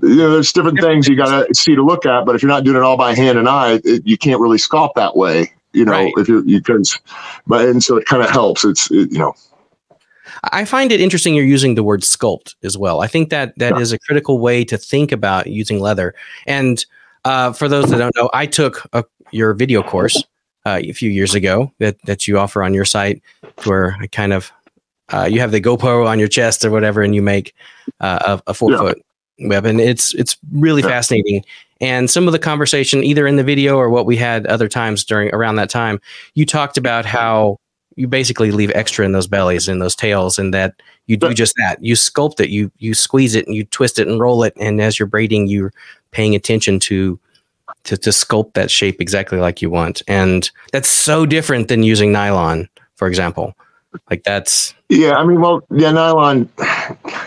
you 0.00 0.16
know, 0.16 0.32
there's 0.32 0.52
different 0.52 0.80
things 0.80 1.06
you 1.06 1.16
got 1.16 1.46
to 1.46 1.54
see 1.54 1.74
to 1.74 1.84
look 1.84 2.06
at, 2.06 2.24
but 2.24 2.34
if 2.34 2.42
you're 2.42 2.48
not 2.48 2.64
doing 2.64 2.76
it 2.76 2.82
all 2.82 2.96
by 2.96 3.14
hand 3.14 3.38
and 3.38 3.48
eye, 3.48 3.80
it, 3.84 4.02
you 4.06 4.16
can't 4.16 4.40
really 4.40 4.56
sculpt 4.56 4.94
that 4.94 5.16
way, 5.16 5.52
you 5.72 5.84
know, 5.84 5.92
right. 5.92 6.12
if 6.16 6.28
you're, 6.28 6.44
you 6.44 6.60
can, 6.60 6.82
but, 7.46 7.68
and 7.68 7.82
so 7.82 7.96
it 7.96 8.06
kind 8.06 8.22
of 8.22 8.30
helps. 8.30 8.64
It's, 8.64 8.90
it, 8.90 9.12
you 9.12 9.18
know, 9.18 9.34
I 10.52 10.64
find 10.64 10.90
it 10.90 11.00
interesting 11.00 11.34
you're 11.34 11.44
using 11.44 11.74
the 11.74 11.84
word 11.84 12.00
sculpt 12.00 12.54
as 12.64 12.76
well. 12.76 13.00
I 13.00 13.06
think 13.06 13.30
that 13.30 13.56
that 13.58 13.74
yeah. 13.74 13.80
is 13.80 13.92
a 13.92 13.98
critical 13.98 14.38
way 14.38 14.64
to 14.64 14.76
think 14.76 15.12
about 15.12 15.46
using 15.46 15.78
leather. 15.78 16.14
And 16.46 16.84
uh, 17.24 17.52
for 17.52 17.68
those 17.68 17.90
that 17.90 17.98
don't 17.98 18.16
know, 18.16 18.28
I 18.32 18.46
took 18.46 18.88
a, 18.92 19.04
your 19.30 19.54
video 19.54 19.82
course 19.82 20.22
uh, 20.66 20.80
a 20.82 20.92
few 20.92 21.10
years 21.10 21.34
ago 21.34 21.72
that 21.78 21.96
that 22.06 22.26
you 22.26 22.38
offer 22.38 22.62
on 22.62 22.74
your 22.74 22.84
site, 22.84 23.22
where 23.64 23.96
I 24.00 24.06
kind 24.08 24.32
of 24.32 24.50
uh, 25.12 25.28
you 25.30 25.40
have 25.40 25.52
the 25.52 25.60
GoPro 25.60 26.06
on 26.06 26.18
your 26.18 26.28
chest 26.28 26.64
or 26.64 26.70
whatever, 26.70 27.02
and 27.02 27.14
you 27.14 27.22
make 27.22 27.54
uh, 28.00 28.38
a, 28.46 28.50
a 28.50 28.54
four 28.54 28.72
yeah. 28.72 28.78
foot 28.78 29.02
web, 29.40 29.64
and 29.64 29.80
it's 29.80 30.14
it's 30.14 30.36
really 30.50 30.82
yeah. 30.82 30.88
fascinating. 30.88 31.44
And 31.82 32.08
some 32.08 32.28
of 32.28 32.32
the 32.32 32.38
conversation, 32.38 33.02
either 33.02 33.26
in 33.26 33.36
the 33.36 33.44
video 33.44 33.76
or 33.76 33.90
what 33.90 34.06
we 34.06 34.16
had 34.16 34.46
other 34.46 34.68
times 34.68 35.04
during 35.04 35.34
around 35.34 35.56
that 35.56 35.68
time, 35.68 36.00
you 36.34 36.46
talked 36.46 36.78
about 36.78 37.04
how 37.04 37.58
you 37.96 38.08
basically 38.08 38.52
leave 38.52 38.70
extra 38.74 39.04
in 39.04 39.12
those 39.12 39.26
bellies 39.26 39.68
and 39.68 39.82
those 39.82 39.96
tails, 39.96 40.38
and 40.38 40.54
that 40.54 40.80
you 41.06 41.16
do 41.16 41.34
just 41.34 41.54
that. 41.56 41.82
You 41.84 41.94
sculpt 41.94 42.40
it, 42.40 42.48
you 42.48 42.70
you 42.78 42.94
squeeze 42.94 43.34
it, 43.34 43.46
and 43.46 43.54
you 43.54 43.64
twist 43.64 43.98
it 43.98 44.08
and 44.08 44.20
roll 44.20 44.44
it, 44.44 44.54
and 44.58 44.80
as 44.80 44.98
you're 44.98 45.08
braiding, 45.08 45.48
you're 45.48 45.72
paying 46.12 46.34
attention 46.34 46.78
to 46.80 47.18
to, 47.84 47.96
to 47.96 48.10
sculpt 48.10 48.54
that 48.54 48.70
shape 48.70 49.00
exactly 49.00 49.38
like 49.38 49.60
you 49.60 49.68
want. 49.68 50.02
And 50.06 50.50
that's 50.72 50.88
so 50.88 51.26
different 51.26 51.68
than 51.68 51.82
using 51.82 52.12
nylon, 52.12 52.68
for 52.94 53.08
example. 53.08 53.54
Like 54.10 54.22
that's 54.24 54.74
yeah. 54.88 55.14
I 55.14 55.24
mean, 55.24 55.40
well, 55.40 55.62
yeah, 55.70 55.90
nylon 55.90 56.48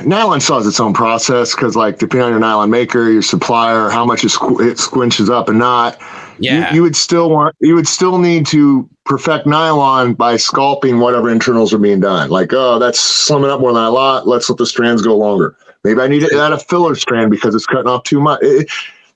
nylon 0.03 0.41
still 0.41 0.57
has 0.57 0.67
its 0.67 0.79
own 0.79 0.93
process 0.93 1.55
because, 1.55 1.75
like, 1.75 1.99
depending 1.99 2.25
on 2.25 2.31
your 2.31 2.39
nylon 2.39 2.69
maker, 2.69 3.09
your 3.09 3.21
supplier, 3.21 3.89
how 3.89 4.05
much 4.05 4.23
it, 4.23 4.27
squ- 4.27 4.65
it 4.65 4.77
squinches 4.77 5.29
up 5.29 5.49
and 5.49 5.59
not. 5.59 5.99
Yeah, 6.39 6.69
you, 6.69 6.75
you, 6.75 6.81
would 6.81 6.95
still 6.95 7.29
want 7.29 7.55
you 7.59 7.75
would 7.75 7.87
still 7.87 8.17
need 8.17 8.45
to 8.47 8.89
perfect 9.05 9.45
nylon 9.45 10.13
by 10.13 10.35
sculpting 10.35 10.99
whatever 10.99 11.29
internals 11.29 11.73
are 11.73 11.77
being 11.77 11.99
done. 12.01 12.29
Like, 12.29 12.51
oh, 12.51 12.79
that's 12.79 12.99
slumming 12.99 13.49
up 13.49 13.61
more 13.61 13.73
than 13.73 13.83
I 13.83 13.87
lot. 13.87 14.27
Let's 14.27 14.49
let 14.49 14.57
the 14.57 14.65
strands 14.65 15.01
go 15.01 15.15
longer. 15.17 15.57
Maybe 15.83 16.01
I 16.01 16.07
need 16.07 16.27
to 16.27 16.39
add 16.39 16.51
a 16.51 16.59
filler 16.59 16.95
strand 16.95 17.31
because 17.31 17.55
it's 17.55 17.65
cutting 17.65 17.87
off 17.87 18.03
too 18.03 18.19
much. 18.19 18.39
It, 18.41 18.69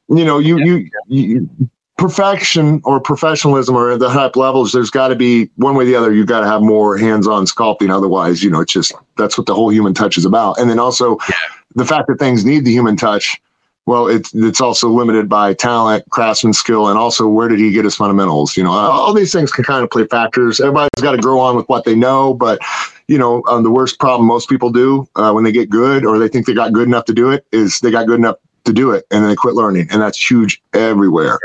you 0.08 0.26
know, 0.26 0.40
you, 0.40 0.58
yeah. 0.58 0.66
you, 0.66 0.90
you, 1.08 1.70
perfection 2.00 2.82
or 2.86 3.02
professionalism 3.02 3.76
or 3.76 3.98
the 3.98 4.10
hype 4.10 4.38
levels, 4.38 4.72
there's 4.72 4.90
got 4.90 5.10
to 5.10 5.16
be 5.16 5.50
one 5.58 5.76
way 5.76 5.84
or 5.84 5.88
the 5.88 5.96
other. 5.96 6.14
You've 6.14 6.28
got 6.28 6.40
to 6.40 6.48
have 6.48 6.62
more 6.62 6.98
hands-on 6.98 7.46
sculpting. 7.46 7.94
Otherwise, 7.94 8.42
you 8.42 8.50
know, 8.50 8.62
it's 8.62 8.72
just 8.72 8.94
that's 9.18 9.38
what 9.38 9.48
the 9.48 9.54
whole 9.54 9.70
human 9.70 9.94
touch 9.94 10.18
is 10.18 10.24
about. 10.24 10.58
And 10.60 10.70
then 10.70 10.80
also 10.80 11.18
yeah. 11.30 11.36
the 11.76 11.86
fact 11.86 12.08
that 12.08 12.18
things 12.18 12.46
need 12.46 12.64
the 12.64 12.72
human 12.72 12.96
touch. 12.96 13.40
Well, 13.86 14.08
it's 14.08 14.34
it's 14.34 14.62
also 14.62 14.88
limited 14.88 15.28
by 15.28 15.54
talent, 15.54 16.10
craftsman 16.10 16.54
skill, 16.54 16.88
and 16.88 16.98
also 16.98 17.28
where 17.28 17.50
did 17.50 17.60
he 17.60 17.72
get 17.72 17.84
his 17.84 17.96
fundamentals? 17.96 18.56
You 18.56 18.64
know, 18.64 18.72
all 18.72 19.14
these 19.14 19.34
things 19.34 19.52
can 19.52 19.66
kind 19.66 19.84
of 19.84 19.90
play 19.90 20.06
factors. 20.06 20.62
Everybody's 20.62 21.02
got 21.02 21.14
to 21.14 21.18
grow 21.18 21.40
on 21.40 21.58
with 21.58 21.68
what 21.68 21.86
they 21.86 21.96
know, 21.96 22.34
but 22.34 22.60
you 23.08 23.18
know, 23.18 23.44
um, 23.50 23.64
the 23.64 23.72
worst 23.72 24.00
problem 24.00 24.28
most 24.28 24.48
people 24.48 24.72
do 24.72 25.10
uh, 25.16 25.32
when 25.32 25.44
they 25.44 25.52
get 25.52 25.70
good 25.70 26.06
or 26.06 26.20
they 26.20 26.28
think 26.28 26.46
they 26.46 26.54
got 26.54 26.72
good 26.72 26.88
enough 26.88 27.06
to 27.06 27.14
do 27.14 27.32
it 27.32 27.46
is 27.52 27.80
they 27.80 27.92
got 27.92 28.06
good 28.06 28.20
enough 28.20 28.38
to 28.66 28.72
do 28.72 28.92
it 28.92 29.06
and 29.10 29.24
then 29.24 29.30
they 29.30 29.36
quit 29.36 29.56
learning 29.56 29.88
and 29.92 30.02
that's 30.02 30.30
huge 30.30 30.62
everywhere 30.74 31.40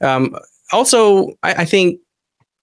um, 0.00 0.36
also 0.72 1.28
I, 1.42 1.54
I 1.54 1.64
think 1.64 2.00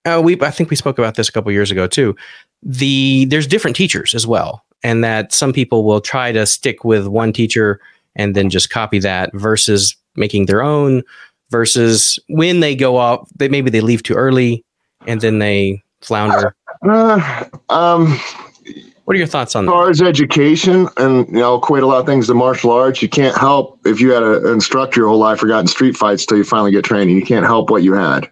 uh, 0.05 0.21
we 0.23 0.39
i 0.41 0.51
think 0.51 0.69
we 0.69 0.75
spoke 0.75 0.97
about 0.97 1.15
this 1.15 1.29
a 1.29 1.31
couple 1.31 1.51
years 1.51 1.71
ago 1.71 1.87
too. 1.87 2.15
The 2.61 3.25
there's 3.25 3.47
different 3.47 3.75
teachers 3.75 4.13
as 4.13 4.25
well 4.25 4.63
and 4.83 5.03
that 5.03 5.31
some 5.31 5.53
people 5.53 5.83
will 5.83 6.01
try 6.01 6.31
to 6.31 6.45
stick 6.45 6.83
with 6.83 7.07
one 7.07 7.33
teacher 7.33 7.79
and 8.15 8.35
then 8.35 8.49
just 8.49 8.69
copy 8.69 8.99
that 8.99 9.31
versus 9.33 9.95
making 10.15 10.45
their 10.45 10.61
own 10.61 11.03
versus 11.49 12.19
when 12.29 12.59
they 12.59 12.75
go 12.75 12.97
off 12.97 13.27
they 13.35 13.47
maybe 13.47 13.69
they 13.69 13.81
leave 13.81 14.03
too 14.03 14.13
early 14.13 14.63
and 15.07 15.21
then 15.21 15.39
they 15.39 15.81
flounder. 16.01 16.55
Uh, 16.87 17.45
um 17.69 18.19
what 19.05 19.15
are 19.15 19.17
your 19.17 19.27
thoughts 19.27 19.55
on 19.55 19.65
that? 19.65 19.71
As 19.71 19.75
far 19.75 19.89
as 19.89 20.01
education, 20.01 20.87
and 20.97 21.27
you 21.27 21.33
know, 21.33 21.55
equate 21.55 21.83
a 21.83 21.87
lot 21.87 21.99
of 21.99 22.05
things 22.05 22.27
to 22.27 22.33
martial 22.33 22.71
arts, 22.71 23.01
you 23.01 23.09
can't 23.09 23.37
help 23.37 23.79
if 23.85 23.99
you 23.99 24.11
had 24.11 24.23
an 24.23 24.45
instructor 24.47 25.01
your 25.01 25.09
whole 25.09 25.17
life 25.17 25.39
forgotten 25.39 25.67
street 25.67 25.97
fights 25.97 26.25
till 26.25 26.37
you 26.37 26.43
finally 26.43 26.71
get 26.71 26.85
training. 26.85 27.15
You 27.15 27.25
can't 27.25 27.45
help 27.45 27.69
what 27.69 27.83
you 27.83 27.93
had. 27.93 28.29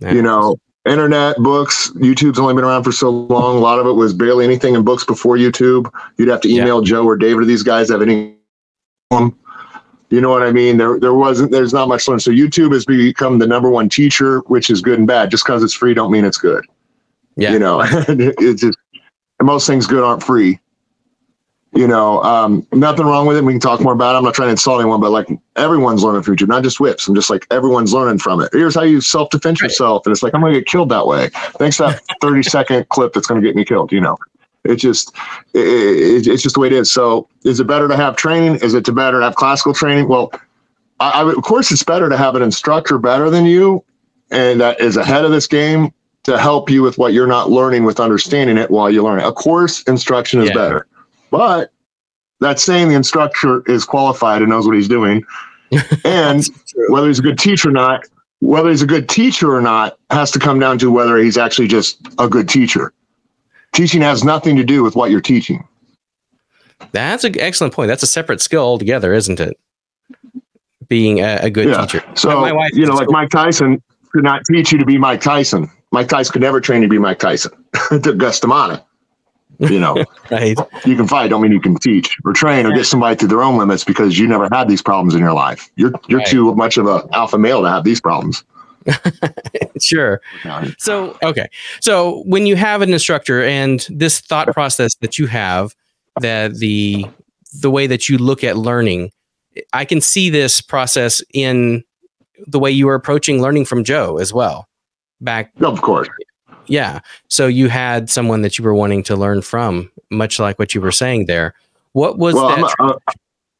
You 0.00 0.22
know, 0.22 0.56
internet, 0.88 1.36
books, 1.36 1.90
YouTube's 1.90 2.38
only 2.38 2.54
been 2.54 2.64
around 2.64 2.84
for 2.84 2.92
so 2.92 3.10
long. 3.10 3.58
A 3.58 3.60
lot 3.60 3.78
of 3.78 3.86
it 3.86 3.92
was 3.92 4.14
barely 4.14 4.46
anything 4.46 4.74
in 4.74 4.82
books 4.82 5.04
before 5.04 5.36
YouTube. 5.36 5.92
You'd 6.16 6.28
have 6.28 6.40
to 6.42 6.48
email 6.48 6.80
yeah. 6.82 6.88
Joe 6.88 7.04
or 7.04 7.16
David 7.16 7.42
or 7.42 7.44
these 7.44 7.62
guys 7.62 7.90
have 7.90 8.00
any. 8.00 8.36
You 9.12 10.20
know 10.20 10.30
what 10.30 10.42
I 10.42 10.52
mean? 10.52 10.78
There, 10.78 10.98
there 10.98 11.14
wasn't. 11.14 11.50
There's 11.50 11.74
not 11.74 11.88
much 11.88 12.08
learning. 12.08 12.20
So 12.20 12.30
YouTube 12.30 12.72
has 12.72 12.86
become 12.86 13.38
the 13.38 13.46
number 13.46 13.68
one 13.68 13.88
teacher, 13.88 14.38
which 14.46 14.70
is 14.70 14.80
good 14.80 14.98
and 14.98 15.06
bad. 15.06 15.30
Just 15.30 15.44
because 15.44 15.62
it's 15.62 15.74
free, 15.74 15.94
don't 15.94 16.10
mean 16.10 16.24
it's 16.24 16.38
good. 16.38 16.64
Yeah. 17.36 17.52
You 17.52 17.58
know, 17.58 17.82
it's 17.84 18.62
just 18.62 18.78
and 19.40 19.46
most 19.46 19.66
things 19.66 19.88
good 19.88 20.04
aren't 20.04 20.22
free. 20.22 20.60
You 21.72 21.86
know, 21.86 22.22
um, 22.22 22.66
nothing 22.72 23.06
wrong 23.06 23.26
with 23.26 23.36
it. 23.36 23.44
We 23.44 23.52
can 23.52 23.60
talk 23.60 23.80
more 23.80 23.92
about 23.92 24.14
it. 24.14 24.18
I'm 24.18 24.24
not 24.24 24.34
trying 24.34 24.48
to 24.48 24.52
insult 24.52 24.80
anyone, 24.80 25.00
but 25.00 25.10
like 25.10 25.28
everyone's 25.56 26.02
learning 26.02 26.22
from 26.22 26.36
YouTube, 26.36 26.48
not 26.48 26.64
just 26.64 26.80
whips. 26.80 27.06
I'm 27.06 27.14
just 27.14 27.30
like 27.30 27.46
everyone's 27.50 27.92
learning 27.92 28.18
from 28.18 28.40
it. 28.40 28.50
Here's 28.52 28.74
how 28.74 28.82
you 28.82 29.00
self 29.00 29.30
defend 29.30 29.60
yourself, 29.60 30.04
and 30.04 30.12
it's 30.12 30.22
like 30.22 30.34
I'm 30.34 30.40
gonna 30.40 30.54
get 30.54 30.66
killed 30.66 30.88
that 30.90 31.06
way. 31.06 31.30
Thanks 31.58 31.76
for 31.76 31.84
that 31.88 32.02
30 32.20 32.42
second 32.42 32.88
clip 32.88 33.12
that's 33.12 33.26
gonna 33.26 33.40
get 33.40 33.54
me 33.54 33.64
killed. 33.64 33.92
You 33.92 34.00
know, 34.00 34.16
it's 34.64 34.82
just 34.82 35.14
it, 35.54 35.60
it, 35.60 36.26
it's 36.26 36.42
just 36.42 36.54
the 36.54 36.60
way 36.60 36.66
it 36.66 36.72
is. 36.72 36.90
So, 36.90 37.28
is 37.44 37.60
it 37.60 37.68
better 37.68 37.86
to 37.86 37.96
have 37.96 38.16
training? 38.16 38.56
Is 38.56 38.74
it 38.74 38.84
to 38.86 38.92
better 38.92 39.20
to 39.20 39.24
have 39.24 39.36
classical 39.36 39.72
training? 39.72 40.08
Well, 40.08 40.32
I, 40.98 41.22
I, 41.22 41.32
of 41.32 41.42
course, 41.42 41.70
it's 41.70 41.84
better 41.84 42.08
to 42.08 42.16
have 42.16 42.34
an 42.34 42.42
instructor 42.42 42.98
better 42.98 43.30
than 43.30 43.44
you 43.44 43.84
and 44.30 44.60
that 44.60 44.80
is 44.80 44.96
ahead 44.96 45.24
of 45.24 45.30
this 45.30 45.46
game 45.46 45.92
to 46.24 46.38
help 46.38 46.68
you 46.70 46.82
with 46.82 46.98
what 46.98 47.12
you're 47.12 47.26
not 47.26 47.50
learning 47.50 47.84
with 47.84 48.00
understanding 48.00 48.58
it 48.58 48.70
while 48.70 48.90
you 48.90 49.02
learn 49.02 49.20
it. 49.20 49.24
Of 49.24 49.34
course, 49.34 49.82
instruction 49.84 50.40
is 50.42 50.48
yeah. 50.48 50.54
better, 50.54 50.86
but 51.30 51.72
that's 52.40 52.62
saying 52.62 52.88
the 52.88 52.94
instructor 52.94 53.62
is 53.70 53.84
qualified 53.84 54.42
and 54.42 54.50
knows 54.50 54.66
what 54.66 54.74
he's 54.74 54.88
doing. 54.88 55.24
And 56.04 56.44
whether 56.88 57.06
he's 57.06 57.20
a 57.20 57.22
good 57.22 57.38
teacher 57.38 57.68
or 57.68 57.72
not, 57.72 58.04
whether 58.40 58.70
he's 58.70 58.82
a 58.82 58.86
good 58.86 59.08
teacher 59.08 59.54
or 59.54 59.60
not 59.60 59.96
has 60.10 60.32
to 60.32 60.40
come 60.40 60.58
down 60.58 60.78
to 60.78 60.90
whether 60.90 61.16
he's 61.16 61.38
actually 61.38 61.68
just 61.68 62.00
a 62.18 62.28
good 62.28 62.48
teacher. 62.48 62.92
Teaching 63.72 64.00
has 64.00 64.24
nothing 64.24 64.56
to 64.56 64.64
do 64.64 64.82
with 64.82 64.96
what 64.96 65.12
you're 65.12 65.20
teaching. 65.20 65.66
That's 66.92 67.22
an 67.22 67.38
excellent 67.38 67.72
point. 67.72 67.88
That's 67.88 68.02
a 68.02 68.08
separate 68.08 68.40
skill 68.40 68.62
altogether, 68.62 69.12
isn't 69.12 69.38
it? 69.38 69.60
Being 70.88 71.20
a, 71.20 71.38
a 71.42 71.50
good 71.50 71.68
yeah. 71.68 71.82
teacher. 71.82 72.04
So, 72.14 72.40
my 72.40 72.52
wife 72.52 72.72
you 72.72 72.86
know, 72.86 72.94
like. 72.94 73.08
Mike 73.10 73.30
Tyson 73.30 73.80
could 74.12 74.24
not 74.24 74.42
teach 74.50 74.72
you 74.72 74.78
to 74.78 74.84
be 74.84 74.98
Mike 74.98 75.20
Tyson. 75.20 75.70
Mike 75.92 76.08
Tyson 76.08 76.32
could 76.32 76.42
never 76.42 76.60
train 76.60 76.82
you 76.82 76.88
to 76.88 76.90
be 76.90 76.98
Mike 76.98 77.18
Tyson. 77.18 77.52
to 78.02 78.16
Cus 78.16 78.40
D'Amato. 78.40 78.84
You 79.58 79.78
know, 79.78 80.04
right. 80.30 80.56
you 80.86 80.96
can 80.96 81.06
fight, 81.06 81.28
don't 81.28 81.42
mean 81.42 81.52
you 81.52 81.60
can 81.60 81.76
teach 81.76 82.16
or 82.24 82.32
train 82.32 82.64
or 82.64 82.72
get 82.72 82.86
somebody 82.86 83.16
to 83.16 83.26
their 83.26 83.42
own 83.42 83.58
limits 83.58 83.84
because 83.84 84.18
you 84.18 84.26
never 84.26 84.48
had 84.50 84.68
these 84.68 84.80
problems 84.80 85.14
in 85.14 85.20
your 85.20 85.34
life. 85.34 85.68
You're 85.76 85.92
you're 86.08 86.20
right. 86.20 86.26
too 86.26 86.54
much 86.54 86.78
of 86.78 86.86
a 86.86 87.06
alpha 87.12 87.36
male 87.36 87.60
to 87.62 87.68
have 87.68 87.84
these 87.84 88.00
problems. 88.00 88.42
sure. 89.80 90.22
So, 90.78 91.18
okay. 91.22 91.48
So, 91.80 92.22
when 92.24 92.46
you 92.46 92.56
have 92.56 92.80
an 92.80 92.90
instructor 92.94 93.44
and 93.44 93.86
this 93.90 94.20
thought 94.20 94.48
process 94.54 94.94
that 94.96 95.18
you 95.18 95.26
have, 95.26 95.74
that 96.22 96.54
the 96.54 97.04
the 97.60 97.70
way 97.70 97.86
that 97.86 98.08
you 98.08 98.16
look 98.16 98.42
at 98.42 98.56
learning, 98.56 99.10
I 99.74 99.84
can 99.84 100.00
see 100.00 100.30
this 100.30 100.62
process 100.62 101.22
in 101.34 101.84
the 102.46 102.58
way 102.58 102.70
you 102.70 102.86
were 102.86 102.94
approaching 102.94 103.42
learning 103.42 103.66
from 103.66 103.84
Joe 103.84 104.16
as 104.16 104.32
well. 104.32 104.69
Back, 105.20 105.52
of 105.60 105.82
course. 105.82 106.08
Yeah. 106.66 107.00
So 107.28 107.46
you 107.46 107.68
had 107.68 108.08
someone 108.08 108.42
that 108.42 108.58
you 108.58 108.64
were 108.64 108.74
wanting 108.74 109.02
to 109.04 109.16
learn 109.16 109.42
from, 109.42 109.90
much 110.10 110.38
like 110.38 110.58
what 110.58 110.74
you 110.74 110.80
were 110.80 110.92
saying 110.92 111.26
there. 111.26 111.54
What 111.92 112.18
was 112.18 112.34
well, 112.34 112.48
that? 112.48 112.74
Tra- 112.76 112.86
uh, 112.88 113.12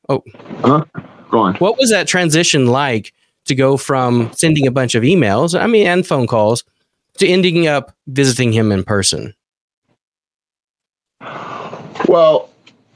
oh, 0.08 0.22
huh? 0.60 0.84
go 1.30 1.38
on. 1.40 1.54
What 1.56 1.78
was 1.78 1.90
that 1.90 2.06
transition 2.06 2.66
like 2.66 3.12
to 3.46 3.54
go 3.54 3.76
from 3.76 4.30
sending 4.32 4.66
a 4.66 4.70
bunch 4.70 4.94
of 4.94 5.02
emails, 5.02 5.58
I 5.58 5.66
mean, 5.66 5.86
and 5.86 6.06
phone 6.06 6.26
calls, 6.26 6.64
to 7.18 7.26
ending 7.26 7.66
up 7.66 7.96
visiting 8.06 8.52
him 8.52 8.70
in 8.70 8.84
person? 8.84 9.34
Well, 12.06 12.49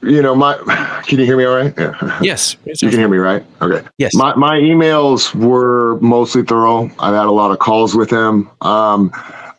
you 0.05 0.21
know, 0.21 0.35
my 0.35 0.55
can 1.05 1.19
you 1.19 1.25
hear 1.25 1.37
me 1.37 1.45
all 1.45 1.55
right? 1.55 1.73
Yeah. 1.77 2.19
Yes. 2.21 2.57
You 2.65 2.89
can 2.89 2.99
hear 2.99 3.09
me 3.09 3.17
right? 3.17 3.45
Okay. 3.61 3.85
Yes. 3.97 4.13
My 4.13 4.35
my 4.35 4.59
emails 4.59 5.33
were 5.35 5.99
mostly 6.01 6.43
thorough. 6.43 6.85
I've 6.99 7.13
had 7.13 7.25
a 7.25 7.31
lot 7.31 7.51
of 7.51 7.59
calls 7.59 7.95
with 7.95 8.09
him. 8.09 8.49
Um, 8.61 9.11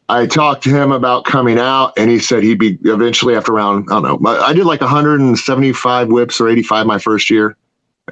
I 0.09 0.27
talked 0.27 0.63
to 0.65 0.71
him 0.71 0.93
about 0.93 1.25
coming 1.25 1.59
out, 1.59 1.93
and 1.97 2.09
he 2.09 2.19
said 2.21 2.45
he'd 2.45 2.61
be 2.61 2.79
eventually 2.85 3.35
after 3.35 3.53
around, 3.53 3.89
I 3.91 4.01
don't 4.01 4.23
know, 4.23 4.37
I 4.39 4.53
did 4.53 4.65
like 4.65 4.81
175 4.81 6.09
whips 6.09 6.41
or 6.41 6.49
85 6.49 6.87
my 6.87 6.99
first 6.99 7.29
year. 7.29 7.57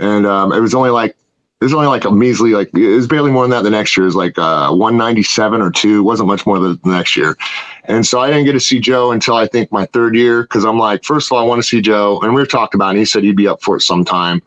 And 0.01 0.26
um, 0.26 0.53
it 0.53 0.59
was 0.59 0.74
only 0.74 0.91
like 0.91 1.16
was 1.64 1.74
only 1.74 1.86
like 1.86 2.04
a 2.04 2.10
measly, 2.10 2.50
like 2.50 2.70
it 2.74 2.94
was 2.94 3.06
barely 3.06 3.30
more 3.30 3.44
than 3.44 3.50
that. 3.50 3.62
The 3.62 3.70
next 3.70 3.96
year 3.96 4.06
is 4.06 4.14
like 4.14 4.38
uh, 4.38 4.70
197 4.70 5.60
or 5.60 5.70
two. 5.70 6.00
It 6.00 6.02
wasn't 6.02 6.28
much 6.28 6.46
more 6.46 6.58
than 6.58 6.78
the 6.84 6.90
next 6.90 7.16
year. 7.16 7.36
And 7.84 8.06
so 8.06 8.20
I 8.20 8.28
didn't 8.28 8.44
get 8.44 8.52
to 8.52 8.60
see 8.60 8.80
Joe 8.80 9.12
until 9.12 9.34
I 9.36 9.46
think 9.46 9.72
my 9.72 9.86
third 9.86 10.14
year 10.14 10.42
because 10.42 10.64
I'm 10.64 10.78
like, 10.78 11.04
first 11.04 11.28
of 11.28 11.32
all, 11.32 11.42
I 11.42 11.46
want 11.46 11.62
to 11.62 11.68
see 11.68 11.80
Joe. 11.80 12.20
And 12.20 12.34
we 12.34 12.40
were 12.40 12.46
talking 12.46 12.78
about 12.78 12.96
it. 12.96 12.98
He 12.98 13.04
said 13.04 13.24
he'd 13.24 13.36
be 13.36 13.48
up 13.48 13.62
for 13.62 13.76
it 13.76 13.82
sometime. 13.82 14.42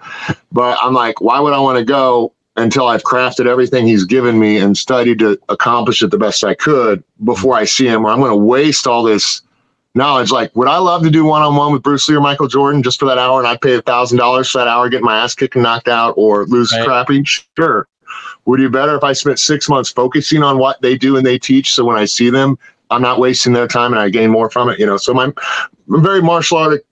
But 0.52 0.78
I'm 0.82 0.94
like, 0.94 1.22
why 1.22 1.40
would 1.40 1.54
I 1.54 1.60
want 1.60 1.78
to 1.78 1.86
go 1.86 2.34
until 2.56 2.88
I've 2.88 3.04
crafted 3.04 3.46
everything 3.46 3.86
he's 3.86 4.06
given 4.06 4.40
me 4.40 4.58
and 4.58 4.76
studied 4.76 5.20
to 5.20 5.40
accomplish 5.50 6.02
it 6.02 6.12
the 6.12 6.18
best 6.18 6.44
I 6.44 6.56
could 6.56 7.04
before 7.24 7.56
I 7.56 7.66
see 7.66 7.88
him? 7.88 8.06
Or 8.06 8.10
I'm 8.10 8.20
going 8.20 8.32
to 8.32 8.36
waste 8.36 8.88
all 8.88 9.04
this 9.04 9.42
knowledge. 9.98 10.32
Like, 10.32 10.56
would 10.56 10.68
I 10.68 10.78
love 10.78 11.04
to 11.04 11.10
do 11.10 11.26
one 11.26 11.42
on 11.42 11.56
one 11.56 11.74
with 11.74 11.84
Bruce 11.84 12.08
Lee 12.08 12.16
or 12.16 12.22
Michael 12.22 12.48
Jordan 12.48 12.84
just 12.84 13.00
for 13.00 13.06
that 13.06 13.18
hour 13.18 13.40
and 13.40 13.48
I'd 13.48 13.62
pay 13.62 13.76
a 13.76 13.82
thousand 13.82 14.18
dollars 14.18 14.50
for 14.50 14.60
that 14.60 14.68
hour, 14.68 14.88
get 14.90 15.02
my 15.02 15.18
ass 15.18 15.36
kicked 15.36 15.56
and 15.56 15.64
knocked 15.64 15.88
out 15.88 16.14
or 16.18 16.46
lose 16.46 16.72
right. 16.72 16.86
crappy? 16.86 17.24
Sure. 17.26 17.88
Would 18.46 18.60
you 18.60 18.70
better 18.70 18.96
if 18.96 19.04
I 19.04 19.14
spent 19.14 19.40
six 19.40 19.68
months 19.68 19.90
focusing 19.90 20.42
on 20.42 20.58
what 20.58 20.82
they 20.82 20.98
do 20.98 21.18
and 21.18 21.26
they 21.26 21.38
teach? 21.38 21.74
So 21.74 21.84
when 21.84 21.98
I 21.98 22.06
see 22.06 22.30
them, 22.30 22.58
I'm 22.90 23.02
not 23.02 23.20
wasting 23.20 23.52
their 23.54 23.68
time 23.68 23.92
and 23.92 24.00
I 24.00 24.10
gain 24.10 24.30
more 24.30 24.50
from 24.50 24.70
it, 24.70 24.80
you 24.80 24.86
know. 24.86 24.98
So 24.98 25.14
my 25.14 25.26
I'm 25.26 26.04
very 26.04 26.22
martial 26.22 26.58
art 26.58 26.86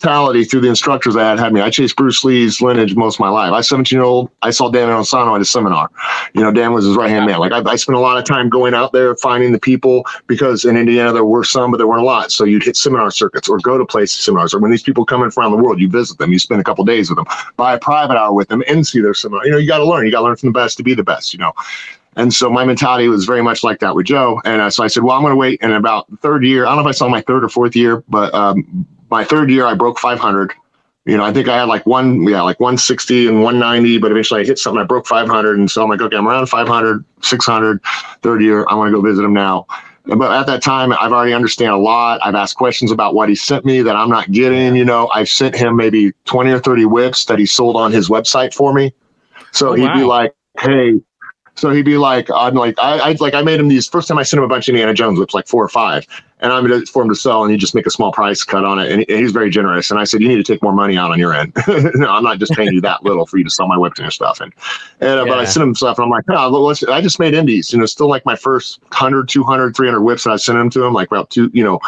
mentality 0.00 0.44
through 0.44 0.60
the 0.60 0.68
instructors 0.68 1.14
that 1.14 1.38
had 1.38 1.52
me. 1.52 1.60
I 1.60 1.68
chased 1.70 1.96
Bruce 1.96 2.24
Lee's 2.24 2.62
lineage 2.62 2.96
most 2.96 3.16
of 3.16 3.20
my 3.20 3.28
life. 3.28 3.52
I 3.52 3.58
was 3.58 3.68
17 3.68 3.96
year 3.96 4.04
old. 4.04 4.30
I 4.42 4.50
saw 4.50 4.70
Dan 4.70 4.88
Inosanto 4.88 5.34
at 5.34 5.40
a 5.40 5.44
seminar. 5.44 5.90
You 6.32 6.40
know, 6.40 6.50
Dan 6.50 6.72
was 6.72 6.86
his 6.86 6.96
right 6.96 7.10
hand 7.10 7.26
man. 7.26 7.38
Like 7.38 7.52
I, 7.52 7.58
I, 7.70 7.76
spent 7.76 7.96
a 7.96 8.00
lot 8.00 8.16
of 8.16 8.24
time 8.24 8.48
going 8.48 8.72
out 8.72 8.92
there 8.92 9.14
finding 9.16 9.52
the 9.52 9.58
people 9.58 10.04
because 10.26 10.64
in 10.64 10.76
Indiana 10.76 11.12
there 11.12 11.24
were 11.24 11.44
some, 11.44 11.70
but 11.70 11.76
there 11.76 11.86
weren't 11.86 12.00
a 12.00 12.04
lot. 12.04 12.32
So 12.32 12.44
you'd 12.44 12.62
hit 12.62 12.76
seminar 12.76 13.10
circuits 13.10 13.48
or 13.48 13.58
go 13.58 13.76
to 13.76 13.84
places 13.84 14.24
seminars. 14.24 14.54
Or 14.54 14.58
when 14.58 14.70
these 14.70 14.82
people 14.82 15.04
come 15.04 15.22
in 15.22 15.30
from 15.30 15.42
around 15.42 15.52
the 15.52 15.62
world, 15.62 15.80
you 15.80 15.88
visit 15.88 16.18
them. 16.18 16.32
You 16.32 16.38
spend 16.38 16.60
a 16.60 16.64
couple 16.64 16.84
days 16.84 17.10
with 17.10 17.16
them, 17.16 17.26
buy 17.56 17.74
a 17.74 17.78
private 17.78 18.16
hour 18.16 18.32
with 18.32 18.48
them, 18.48 18.62
and 18.66 18.86
see 18.86 19.00
their 19.00 19.14
seminar. 19.14 19.44
You 19.44 19.52
know, 19.52 19.58
you 19.58 19.68
got 19.68 19.78
to 19.78 19.84
learn. 19.84 20.06
You 20.06 20.12
got 20.12 20.20
to 20.20 20.24
learn 20.24 20.36
from 20.36 20.48
the 20.48 20.58
best 20.58 20.76
to 20.78 20.82
be 20.82 20.94
the 20.94 21.04
best. 21.04 21.32
You 21.32 21.40
know. 21.40 21.52
And 22.16 22.34
so 22.34 22.50
my 22.50 22.64
mentality 22.64 23.06
was 23.06 23.24
very 23.24 23.42
much 23.42 23.62
like 23.62 23.78
that 23.80 23.94
with 23.94 24.06
Joe. 24.06 24.40
And 24.44 24.60
uh, 24.60 24.70
so 24.70 24.82
I 24.82 24.88
said, 24.88 25.04
well, 25.04 25.14
I'm 25.14 25.22
going 25.22 25.30
to 25.30 25.36
wait. 25.36 25.60
And 25.62 25.72
about 25.72 26.06
third 26.20 26.44
year, 26.44 26.66
I 26.66 26.70
don't 26.70 26.78
know 26.78 26.88
if 26.88 26.94
I 26.94 26.98
saw 26.98 27.08
my 27.08 27.20
third 27.20 27.44
or 27.44 27.48
fourth 27.48 27.76
year, 27.76 28.02
but 28.08 28.34
um, 28.34 28.84
my 29.10 29.24
third 29.24 29.50
year, 29.50 29.66
I 29.66 29.74
broke 29.74 29.98
500. 29.98 30.52
You 31.06 31.16
know, 31.16 31.24
I 31.24 31.32
think 31.32 31.48
I 31.48 31.56
had 31.56 31.64
like 31.64 31.86
one, 31.86 32.22
yeah, 32.22 32.42
like 32.42 32.60
160 32.60 33.26
and 33.26 33.42
190, 33.42 33.98
but 33.98 34.10
eventually 34.10 34.42
I 34.42 34.44
hit 34.44 34.58
something. 34.58 34.80
I 34.80 34.84
broke 34.84 35.06
500. 35.06 35.58
And 35.58 35.70
so 35.70 35.82
I'm 35.82 35.88
like, 35.88 36.00
okay, 36.00 36.16
I'm 36.16 36.28
around 36.28 36.46
500, 36.46 37.04
600. 37.22 37.80
Third 38.22 38.42
year, 38.42 38.66
I 38.68 38.74
want 38.74 38.88
to 38.88 38.92
go 38.92 39.00
visit 39.00 39.24
him 39.24 39.32
now. 39.32 39.66
But 40.04 40.32
at 40.32 40.46
that 40.46 40.62
time, 40.62 40.92
I've 40.92 41.12
already 41.12 41.32
understand 41.32 41.72
a 41.72 41.76
lot. 41.76 42.20
I've 42.22 42.34
asked 42.34 42.56
questions 42.56 42.90
about 42.90 43.14
what 43.14 43.28
he 43.28 43.34
sent 43.34 43.64
me 43.64 43.82
that 43.82 43.96
I'm 43.96 44.08
not 44.08 44.30
getting. 44.30 44.74
You 44.74 44.84
know, 44.84 45.08
I've 45.08 45.28
sent 45.28 45.54
him 45.54 45.76
maybe 45.76 46.12
20 46.24 46.50
or 46.50 46.58
30 46.58 46.84
whips 46.86 47.26
that 47.26 47.38
he 47.38 47.46
sold 47.46 47.76
on 47.76 47.92
his 47.92 48.08
website 48.08 48.54
for 48.54 48.72
me. 48.72 48.92
So 49.52 49.70
oh, 49.70 49.72
he'd 49.74 49.84
wow. 49.84 49.96
be 49.96 50.04
like, 50.04 50.34
hey, 50.58 51.00
so 51.60 51.68
he'd 51.68 51.84
be 51.84 51.98
like, 51.98 52.30
I'm 52.30 52.54
like, 52.54 52.78
I, 52.78 53.10
I 53.10 53.16
like, 53.20 53.34
I 53.34 53.42
made 53.42 53.60
him 53.60 53.68
these 53.68 53.86
first 53.86 54.08
time 54.08 54.16
I 54.16 54.22
sent 54.22 54.38
him 54.38 54.44
a 54.44 54.48
bunch 54.48 54.66
of 54.66 54.72
Indiana 54.72 54.94
Jones 54.94 55.18
whips, 55.18 55.34
like 55.34 55.46
four 55.46 55.62
or 55.62 55.68
five, 55.68 56.06
and 56.38 56.54
I'm 56.54 56.66
to 56.68 56.86
for 56.86 57.02
him 57.02 57.10
to 57.10 57.14
sell, 57.14 57.42
and 57.42 57.52
you 57.52 57.58
just 57.58 57.74
make 57.74 57.86
a 57.86 57.90
small 57.90 58.12
price 58.12 58.42
cut 58.44 58.64
on 58.64 58.78
it, 58.78 58.90
and, 58.90 59.04
he, 59.06 59.16
he's 59.18 59.30
very 59.30 59.50
generous. 59.50 59.90
And 59.90 60.00
I 60.00 60.04
said, 60.04 60.22
you 60.22 60.28
need 60.28 60.42
to 60.42 60.42
take 60.42 60.62
more 60.62 60.72
money 60.72 60.96
out 60.96 61.10
on 61.10 61.18
your 61.18 61.34
end. 61.34 61.52
no, 61.68 62.08
I'm 62.08 62.24
not 62.24 62.38
just 62.38 62.52
paying 62.52 62.72
you 62.72 62.80
that 62.80 63.04
little 63.04 63.26
for 63.26 63.36
you 63.36 63.44
to 63.44 63.50
sell 63.50 63.66
my 63.66 63.76
whips 63.76 63.98
and 63.98 64.04
your 64.04 64.10
stuff. 64.10 64.40
And, 64.40 64.54
and 65.00 65.20
uh, 65.20 65.24
yeah. 65.24 65.30
but 65.30 65.38
I 65.38 65.44
sent 65.44 65.64
him 65.64 65.74
stuff, 65.74 65.98
and 65.98 66.04
I'm 66.04 66.10
like, 66.10 66.24
oh, 66.30 66.74
I 66.90 67.02
just 67.02 67.20
made 67.20 67.34
indies, 67.34 67.74
you 67.74 67.78
know, 67.78 67.84
still 67.84 68.08
like 68.08 68.24
my 68.24 68.36
first 68.36 68.80
100, 68.84 69.28
200, 69.28 69.76
300 69.76 70.00
whips 70.00 70.24
that 70.24 70.30
I 70.30 70.36
sent 70.36 70.56
him 70.56 70.70
to 70.70 70.82
him, 70.82 70.94
like 70.94 71.08
about 71.08 71.28
two, 71.28 71.50
you 71.52 71.62
know, 71.62 71.78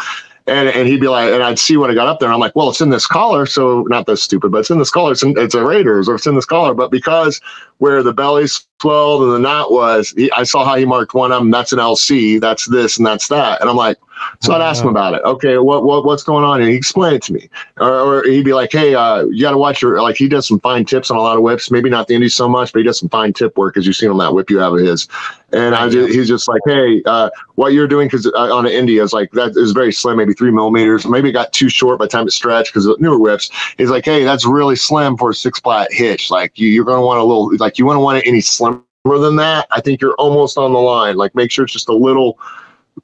and 0.45 0.67
and 0.69 0.87
he'd 0.87 0.99
be 0.99 1.07
like, 1.07 1.31
and 1.31 1.41
I'd 1.41 1.57
see 1.57 1.77
what 1.77 1.89
I 1.89 1.93
got 1.93 2.07
up 2.07 2.19
there, 2.19 2.27
and 2.27 2.33
I'm 2.33 2.39
like, 2.39 2.55
well, 2.55 2.69
it's 2.69 2.81
in 2.81 2.89
this 2.89 3.07
collar, 3.07 3.45
so 3.45 3.83
not 3.83 4.05
this 4.05 4.21
stupid, 4.21 4.51
but 4.51 4.59
it's 4.59 4.69
in 4.69 4.77
this 4.77 4.91
collar. 4.91 5.13
It's, 5.13 5.23
in, 5.23 5.37
it's 5.37 5.55
a 5.55 5.65
Raiders, 5.65 6.09
or 6.09 6.15
it's 6.15 6.27
in 6.27 6.35
this 6.35 6.45
collar, 6.45 6.73
but 6.73 6.91
because 6.91 7.39
where 7.77 8.03
the 8.03 8.13
belly 8.13 8.47
swelled 8.81 9.23
and 9.23 9.31
the 9.33 9.39
knot 9.39 9.71
was, 9.71 10.11
he, 10.11 10.31
I 10.31 10.43
saw 10.43 10.65
how 10.65 10.75
he 10.75 10.85
marked 10.85 11.13
one 11.13 11.31
of 11.31 11.39
them. 11.39 11.51
That's 11.51 11.73
an 11.73 11.79
LC. 11.79 12.39
That's 12.39 12.67
this, 12.67 12.97
and 12.97 13.05
that's 13.05 13.27
that. 13.29 13.61
And 13.61 13.69
I'm 13.69 13.75
like, 13.75 13.97
so 14.41 14.53
I'd 14.53 14.61
ask 14.61 14.83
him 14.83 14.89
about 14.89 15.13
it. 15.13 15.21
Okay, 15.23 15.57
what 15.57 15.83
what 15.83 16.05
what's 16.05 16.23
going 16.23 16.43
on? 16.43 16.61
And 16.61 16.69
he 16.69 16.75
explained 16.75 17.15
it 17.15 17.21
to 17.23 17.33
me, 17.33 17.49
or, 17.77 17.93
or 17.93 18.23
he'd 18.23 18.45
be 18.45 18.53
like, 18.53 18.71
"Hey, 18.71 18.93
uh, 18.93 19.23
you 19.25 19.41
got 19.41 19.51
to 19.51 19.57
watch 19.57 19.81
your 19.81 20.01
like." 20.01 20.17
He 20.17 20.27
does 20.27 20.47
some 20.47 20.59
fine 20.59 20.85
tips 20.85 21.09
on 21.09 21.17
a 21.17 21.21
lot 21.21 21.37
of 21.37 21.43
whips. 21.43 21.71
Maybe 21.71 21.89
not 21.89 22.07
the 22.07 22.15
indies 22.15 22.35
so 22.35 22.47
much, 22.47 22.73
but 22.73 22.79
he 22.79 22.83
does 22.83 22.99
some 22.99 23.09
fine 23.09 23.33
tip 23.33 23.57
work, 23.57 23.77
as 23.77 23.85
you've 23.85 23.95
seen 23.95 24.09
on 24.09 24.17
that 24.17 24.33
whip 24.33 24.49
you 24.49 24.59
have 24.59 24.73
of 24.73 24.79
his. 24.79 25.07
And 25.51 25.75
I 25.75 25.87
just, 25.87 26.13
he's 26.13 26.27
just 26.27 26.47
like, 26.47 26.61
"Hey, 26.65 27.01
uh, 27.05 27.29
what 27.55 27.73
you're 27.73 27.87
doing?" 27.87 28.07
Because 28.07 28.27
uh, 28.27 28.55
on 28.55 28.65
an 28.65 28.71
indie, 28.71 29.01
is 29.01 29.13
like 29.13 29.31
that 29.31 29.55
is 29.55 29.71
very 29.71 29.93
slim, 29.93 30.17
maybe 30.17 30.33
three 30.33 30.51
millimeters. 30.51 31.05
Maybe 31.05 31.29
it 31.29 31.33
got 31.33 31.53
too 31.53 31.69
short 31.69 31.99
by 31.99 32.05
the 32.05 32.09
time 32.09 32.27
it 32.27 32.31
stretched 32.31 32.73
because 32.73 32.85
of 32.85 32.99
newer 32.99 33.19
whips. 33.19 33.49
He's 33.77 33.89
like, 33.89 34.05
"Hey, 34.05 34.23
that's 34.23 34.45
really 34.45 34.75
slim 34.75 35.17
for 35.17 35.31
a 35.31 35.35
six 35.35 35.59
plait 35.59 35.87
hitch. 35.91 36.29
Like 36.29 36.57
you, 36.59 36.67
you're 36.67 36.85
going 36.85 36.99
to 36.99 37.05
want 37.05 37.19
a 37.19 37.23
little 37.23 37.55
like 37.57 37.72
you 37.79 37.85
want 37.85 37.97
to 37.97 38.01
want 38.01 38.17
it 38.17 38.27
any 38.27 38.41
slimmer." 38.41 38.81
than 39.05 39.35
that, 39.35 39.67
I 39.69 39.81
think 39.81 40.01
you're 40.01 40.15
almost 40.15 40.57
on 40.57 40.71
the 40.71 40.79
line. 40.79 41.17
Like 41.17 41.35
make 41.35 41.51
sure 41.51 41.65
it's 41.65 41.73
just 41.73 41.89
a 41.89 41.93
little 41.93 42.39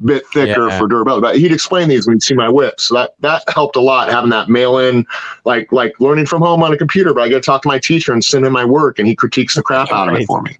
bit 0.03 0.25
thicker 0.27 0.69
yeah. 0.69 0.77
for 0.77 0.87
durability. 0.87 1.21
But 1.21 1.37
he'd 1.37 1.51
explain 1.51 1.89
these 1.89 2.07
when 2.07 2.15
he'd 2.15 2.23
see 2.23 2.35
my 2.35 2.49
whip. 2.49 2.79
So 2.79 2.95
that 2.95 3.15
that 3.19 3.43
helped 3.49 3.75
a 3.75 3.81
lot 3.81 4.09
having 4.09 4.29
that 4.29 4.49
mail 4.49 4.77
in 4.77 5.05
like 5.45 5.71
like 5.71 5.99
learning 5.99 6.25
from 6.25 6.41
home 6.41 6.63
on 6.63 6.73
a 6.73 6.77
computer, 6.77 7.13
but 7.13 7.21
I 7.21 7.29
get 7.29 7.35
to 7.35 7.41
talk 7.41 7.61
to 7.63 7.67
my 7.67 7.79
teacher 7.79 8.13
and 8.13 8.23
send 8.23 8.45
him 8.45 8.53
my 8.53 8.65
work 8.65 8.99
and 8.99 9.07
he 9.07 9.15
critiques 9.15 9.55
the 9.55 9.63
crap 9.63 9.91
out 9.91 10.09
of 10.09 10.15
it 10.15 10.25
for 10.25 10.41
me. 10.41 10.57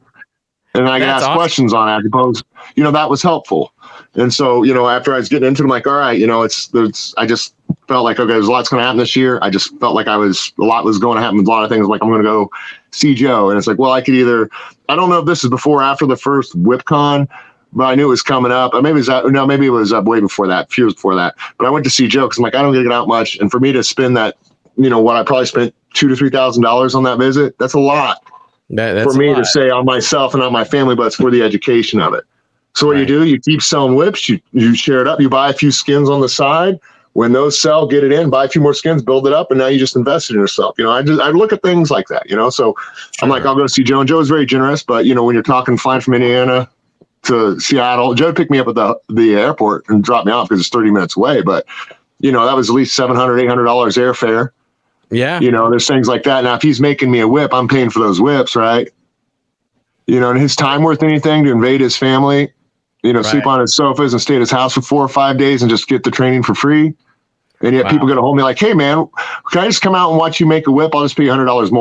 And 0.75 0.87
I 0.87 0.99
can 0.99 1.09
ask 1.09 1.23
awesome. 1.23 1.35
questions 1.35 1.73
on 1.73 1.89
it. 1.89 1.93
I 1.93 2.01
suppose, 2.03 2.43
you 2.75 2.83
know, 2.83 2.91
that 2.91 3.09
was 3.09 3.23
helpful. 3.23 3.73
And 4.13 4.31
so, 4.31 4.61
you 4.61 4.73
know, 4.73 4.87
after 4.87 5.13
I 5.13 5.17
was 5.17 5.27
getting 5.27 5.47
into 5.47 5.63
it, 5.63 5.65
I'm 5.65 5.69
like, 5.69 5.87
all 5.87 5.97
right, 5.97 6.17
you 6.17 6.27
know, 6.27 6.43
it's 6.43 6.67
there's 6.67 7.13
I 7.17 7.25
just 7.25 7.55
felt 7.87 8.03
like 8.03 8.19
okay, 8.19 8.33
there's 8.33 8.47
a 8.47 8.51
lot's 8.51 8.69
gonna 8.69 8.83
happen 8.83 8.97
this 8.97 9.15
year. 9.15 9.39
I 9.41 9.49
just 9.49 9.75
felt 9.79 9.95
like 9.95 10.07
I 10.07 10.17
was 10.17 10.53
a 10.59 10.63
lot 10.63 10.85
was 10.85 10.99
going 10.99 11.15
to 11.15 11.21
happen, 11.21 11.39
a 11.39 11.43
lot 11.43 11.63
of 11.63 11.69
things 11.69 11.87
like 11.87 12.03
I'm 12.03 12.09
gonna 12.09 12.23
go 12.23 12.51
see 12.91 13.13
Joe. 13.15 13.49
And 13.49 13.57
it's 13.57 13.67
like, 13.67 13.77
well, 13.77 13.91
I 13.91 14.01
could 14.01 14.15
either 14.15 14.49
I 14.87 14.95
don't 14.95 15.09
know 15.09 15.19
if 15.19 15.25
this 15.25 15.43
is 15.43 15.49
before 15.49 15.79
or 15.79 15.83
after 15.83 16.05
the 16.05 16.17
first 16.17 16.57
WhipCon, 16.61 17.27
but 17.73 17.85
I 17.85 17.95
knew 17.95 18.05
it 18.05 18.09
was 18.09 18.23
coming 18.23 18.51
up. 18.51 18.73
Or 18.73 18.81
maybe 18.81 18.95
it 18.95 19.01
was 19.01 19.09
uh, 19.09 19.21
no, 19.23 19.45
maybe 19.45 19.67
it 19.67 19.71
was 19.71 19.93
uh, 19.93 20.01
way 20.01 20.19
before 20.19 20.47
that, 20.47 20.65
a 20.65 20.69
few 20.69 20.85
years 20.85 20.93
before 20.95 21.15
that. 21.15 21.35
But 21.57 21.67
I 21.67 21.69
went 21.69 21.83
to 21.85 21.91
see 21.91 22.07
Joe 22.07 22.25
because 22.27 22.39
I'm 22.39 22.43
like, 22.43 22.55
I 22.55 22.61
don't 22.61 22.73
get 22.73 22.91
out 22.91 23.07
much, 23.07 23.37
and 23.37 23.51
for 23.51 23.59
me 23.59 23.71
to 23.71 23.83
spend 23.83 24.17
that, 24.17 24.37
you 24.75 24.89
know, 24.89 24.99
what 24.99 25.15
I 25.15 25.23
probably 25.23 25.45
spent 25.45 25.75
two 25.93 26.07
to 26.07 26.15
three 26.15 26.29
thousand 26.29 26.63
dollars 26.63 26.95
on 26.95 27.03
that 27.03 27.19
visit, 27.19 27.57
that's 27.59 27.73
a 27.73 27.79
lot 27.79 28.23
that, 28.69 29.03
for 29.03 29.13
me 29.13 29.33
to 29.33 29.45
say 29.45 29.69
on 29.69 29.85
myself 29.85 30.33
and 30.33 30.43
on 30.43 30.53
my 30.53 30.63
family, 30.63 30.95
but 30.95 31.07
it's 31.07 31.15
for 31.15 31.31
the 31.31 31.41
education 31.41 31.99
of 31.99 32.13
it. 32.13 32.23
So 32.75 32.87
what 32.87 32.93
right. 32.93 33.01
you 33.01 33.05
do, 33.05 33.25
you 33.25 33.39
keep 33.39 33.61
selling 33.61 33.95
whips, 33.95 34.29
you 34.29 34.39
you 34.53 34.75
share 34.75 35.01
it 35.01 35.07
up, 35.07 35.19
you 35.19 35.29
buy 35.29 35.49
a 35.49 35.53
few 35.53 35.71
skins 35.71 36.09
on 36.09 36.21
the 36.21 36.29
side. 36.29 36.79
When 37.19 37.33
those 37.33 37.59
sell, 37.59 37.85
get 37.85 38.05
it 38.05 38.13
in, 38.13 38.29
buy 38.29 38.45
a 38.45 38.47
few 38.47 38.61
more 38.61 38.73
skins, 38.73 39.03
build 39.03 39.27
it 39.27 39.33
up, 39.33 39.51
and 39.51 39.59
now 39.59 39.67
you 39.67 39.77
just 39.77 39.93
invested 39.93 40.35
in 40.35 40.39
yourself. 40.39 40.77
You 40.77 40.85
know, 40.85 40.91
I 40.91 41.01
just 41.01 41.19
I 41.19 41.31
look 41.31 41.51
at 41.51 41.61
things 41.61 41.91
like 41.91 42.07
that. 42.07 42.29
You 42.29 42.37
know, 42.37 42.49
so 42.49 42.75
sure. 42.79 43.09
I'm 43.21 43.27
like, 43.27 43.45
I'll 43.45 43.57
go 43.57 43.67
see 43.67 43.83
Joe, 43.83 43.99
and 43.99 44.07
Joe 44.07 44.21
is 44.21 44.29
very 44.29 44.45
generous. 44.45 44.83
But 44.83 45.05
you 45.05 45.13
know, 45.13 45.25
when 45.25 45.33
you're 45.33 45.43
talking 45.43 45.75
flying 45.75 45.99
from 45.99 46.13
Indiana 46.13 46.69
to 47.23 47.59
Seattle, 47.59 48.13
Joe 48.13 48.31
picked 48.31 48.51
me 48.51 48.57
up 48.57 48.69
at 48.69 48.75
the 48.75 48.97
the 49.09 49.35
airport 49.35 49.83
and 49.89 50.01
dropped 50.01 50.27
me 50.27 50.31
off 50.31 50.47
because 50.47 50.61
it's 50.61 50.69
30 50.69 50.91
minutes 50.91 51.17
away. 51.17 51.41
But 51.41 51.65
you 52.21 52.31
know, 52.31 52.45
that 52.45 52.55
was 52.55 52.69
at 52.69 52.73
least 52.73 52.95
700 52.95 53.37
800 53.37 53.65
dollars 53.65 53.97
airfare. 53.97 54.51
Yeah, 55.11 55.41
you 55.41 55.51
know, 55.51 55.69
there's 55.69 55.87
things 55.87 56.07
like 56.07 56.23
that. 56.23 56.45
Now, 56.45 56.55
if 56.55 56.61
he's 56.61 56.79
making 56.79 57.11
me 57.11 57.19
a 57.19 57.27
whip, 57.27 57.53
I'm 57.53 57.67
paying 57.67 57.89
for 57.89 57.99
those 57.99 58.21
whips, 58.21 58.55
right? 58.55 58.87
You 60.07 60.21
know, 60.21 60.29
and 60.31 60.39
his 60.39 60.55
time 60.55 60.83
worth 60.83 61.03
anything 61.03 61.43
to 61.43 61.51
invade 61.51 61.81
his 61.81 61.97
family 61.97 62.53
you 63.03 63.13
know, 63.13 63.21
right. 63.21 63.29
sleep 63.29 63.47
on 63.47 63.61
his 63.61 63.73
sofas 63.73 64.13
and 64.13 64.21
stay 64.21 64.35
at 64.35 64.41
his 64.41 64.51
house 64.51 64.73
for 64.73 64.81
four 64.81 65.03
or 65.03 65.07
five 65.07 65.37
days 65.37 65.61
and 65.61 65.69
just 65.69 65.87
get 65.87 66.03
the 66.03 66.11
training 66.11 66.43
for 66.43 66.53
free. 66.53 66.93
And 67.61 67.75
yet 67.75 67.85
wow. 67.85 67.91
people 67.91 68.07
get 68.07 68.17
a 68.17 68.21
hold 68.21 68.35
of 68.35 68.37
me 68.37 68.43
like, 68.43 68.59
hey 68.59 68.73
man, 68.73 69.07
can 69.51 69.61
I 69.61 69.67
just 69.67 69.81
come 69.81 69.95
out 69.95 70.09
and 70.09 70.19
watch 70.19 70.39
you 70.39 70.45
make 70.45 70.67
a 70.67 70.71
whip? 70.71 70.95
I'll 70.95 71.03
just 71.03 71.17
pay 71.17 71.23
you 71.23 71.29
hundred 71.29 71.45
dollars 71.45 71.71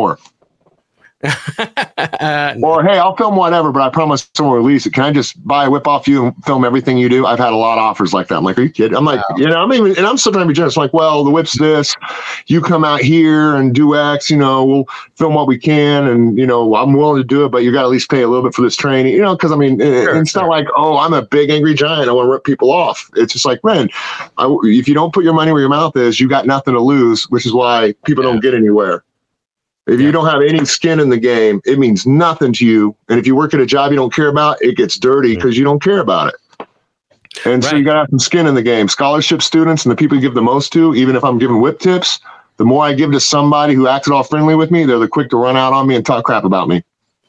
or 2.62 2.84
hey, 2.84 2.96
I'll 2.96 3.16
film 3.16 3.34
whatever, 3.34 3.72
but 3.72 3.82
I 3.82 3.90
promise 3.90 4.30
someone 4.36 4.56
will 4.56 4.64
release 4.64 4.86
it. 4.86 4.92
Can 4.92 5.02
I 5.02 5.12
just 5.12 5.44
buy 5.44 5.64
a 5.64 5.70
whip 5.70 5.88
off 5.88 6.06
you 6.06 6.26
and 6.26 6.44
film 6.44 6.64
everything 6.64 6.96
you 6.96 7.08
do? 7.08 7.26
I've 7.26 7.40
had 7.40 7.52
a 7.52 7.56
lot 7.56 7.76
of 7.76 7.82
offers 7.82 8.12
like 8.12 8.28
that. 8.28 8.36
I'm 8.36 8.44
like, 8.44 8.56
are 8.56 8.62
you 8.62 8.70
kidding? 8.70 8.96
I'm 8.96 9.04
like, 9.04 9.28
wow. 9.28 9.36
you 9.36 9.48
know, 9.48 9.56
I'm 9.56 9.72
even, 9.72 9.96
and 9.96 10.06
I'm 10.06 10.16
still 10.16 10.30
trying 10.30 10.44
to 10.44 10.48
be 10.48 10.54
generous. 10.54 10.76
Like, 10.76 10.92
well, 10.92 11.24
the 11.24 11.30
whip's 11.30 11.58
this. 11.58 11.96
You 12.46 12.60
come 12.60 12.84
out 12.84 13.00
here 13.00 13.56
and 13.56 13.74
do 13.74 13.96
X. 13.96 14.30
You 14.30 14.36
know, 14.36 14.64
we'll 14.64 14.84
film 15.16 15.34
what 15.34 15.48
we 15.48 15.58
can, 15.58 16.06
and 16.06 16.38
you 16.38 16.46
know, 16.46 16.76
I'm 16.76 16.92
willing 16.92 17.20
to 17.20 17.26
do 17.26 17.44
it, 17.44 17.48
but 17.48 17.64
you 17.64 17.72
got 17.72 17.80
to 17.80 17.86
at 17.86 17.90
least 17.90 18.10
pay 18.10 18.22
a 18.22 18.28
little 18.28 18.44
bit 18.44 18.54
for 18.54 18.62
this 18.62 18.76
training. 18.76 19.12
You 19.12 19.22
know, 19.22 19.34
because 19.34 19.50
I 19.50 19.56
mean, 19.56 19.80
sure, 19.80 20.20
it's 20.20 20.30
sure. 20.30 20.42
not 20.42 20.48
like, 20.48 20.68
oh, 20.76 20.98
I'm 20.98 21.14
a 21.14 21.22
big 21.22 21.50
angry 21.50 21.74
giant. 21.74 22.08
I 22.08 22.12
want 22.12 22.26
to 22.26 22.30
rip 22.30 22.44
people 22.44 22.70
off. 22.70 23.10
It's 23.16 23.32
just 23.32 23.44
like, 23.44 23.64
man, 23.64 23.88
I, 24.38 24.56
if 24.62 24.86
you 24.86 24.94
don't 24.94 25.12
put 25.12 25.24
your 25.24 25.34
money 25.34 25.50
where 25.50 25.60
your 25.60 25.68
mouth 25.68 25.96
is, 25.96 26.20
you 26.20 26.28
got 26.28 26.46
nothing 26.46 26.74
to 26.74 26.80
lose, 26.80 27.24
which 27.24 27.44
is 27.44 27.52
why 27.52 27.92
people 28.04 28.22
yeah. 28.22 28.30
don't 28.30 28.40
get 28.40 28.54
anywhere. 28.54 29.02
If 29.88 29.98
yeah. 29.98 30.06
you 30.06 30.12
don't 30.12 30.26
have 30.26 30.42
any 30.42 30.64
skin 30.66 31.00
in 31.00 31.08
the 31.08 31.16
game, 31.16 31.62
it 31.64 31.78
means 31.78 32.06
nothing 32.06 32.52
to 32.54 32.66
you. 32.66 32.94
And 33.08 33.18
if 33.18 33.26
you 33.26 33.34
work 33.34 33.54
at 33.54 33.60
a 33.60 33.66
job 33.66 33.90
you 33.90 33.96
don't 33.96 34.12
care 34.12 34.28
about, 34.28 34.60
it 34.60 34.76
gets 34.76 34.98
dirty 34.98 35.34
because 35.34 35.56
you 35.56 35.64
don't 35.64 35.82
care 35.82 36.00
about 36.00 36.28
it. 36.28 36.34
And 37.44 37.64
right. 37.64 37.70
so 37.70 37.76
you 37.76 37.84
got 37.84 37.94
to 37.94 37.98
have 38.00 38.10
some 38.10 38.18
skin 38.18 38.46
in 38.46 38.54
the 38.54 38.62
game. 38.62 38.88
Scholarship 38.88 39.40
students 39.42 39.84
and 39.84 39.92
the 39.92 39.96
people 39.96 40.16
you 40.16 40.20
give 40.20 40.34
the 40.34 40.42
most 40.42 40.72
to, 40.74 40.94
even 40.94 41.16
if 41.16 41.24
I'm 41.24 41.38
giving 41.38 41.60
whip 41.60 41.78
tips, 41.78 42.20
the 42.58 42.64
more 42.64 42.84
I 42.84 42.92
give 42.92 43.12
to 43.12 43.20
somebody 43.20 43.74
who 43.74 43.88
acted 43.88 44.12
all 44.12 44.24
friendly 44.24 44.54
with 44.54 44.70
me, 44.70 44.84
they're 44.84 44.98
the 44.98 45.08
quick 45.08 45.30
to 45.30 45.36
run 45.36 45.56
out 45.56 45.72
on 45.72 45.86
me 45.86 45.96
and 45.96 46.04
talk 46.04 46.24
crap 46.24 46.44
about 46.44 46.68
me. 46.68 46.84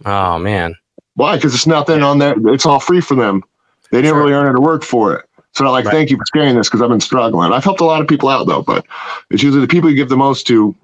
Oh 0.05 0.37
man. 0.37 0.75
Why? 1.15 1.35
Because 1.35 1.53
it's 1.53 1.67
nothing 1.67 2.01
on 2.01 2.19
there. 2.19 2.35
It's 2.47 2.65
all 2.65 2.79
free 2.79 3.01
for 3.01 3.15
them. 3.15 3.43
They 3.91 3.99
didn't 3.99 4.11
sure. 4.11 4.19
really 4.19 4.33
earn 4.33 4.47
it 4.47 4.57
or 4.57 4.61
work 4.61 4.83
for 4.83 5.15
it. 5.15 5.25
So 5.53 5.65
I'm 5.65 5.71
like, 5.71 5.85
right. 5.85 5.91
thank 5.91 6.09
you 6.09 6.17
for 6.17 6.23
sharing 6.33 6.55
this 6.55 6.67
because 6.67 6.81
I've 6.81 6.89
been 6.89 6.99
struggling. 6.99 7.51
I've 7.51 7.63
helped 7.63 7.81
a 7.81 7.85
lot 7.85 8.01
of 8.01 8.07
people 8.07 8.29
out 8.29 8.47
though, 8.47 8.61
but 8.61 8.85
it's 9.29 9.43
usually 9.43 9.61
the 9.61 9.67
people 9.67 9.89
you 9.89 9.95
give 9.95 10.09
the 10.09 10.17
most 10.17 10.45
to 10.47 10.75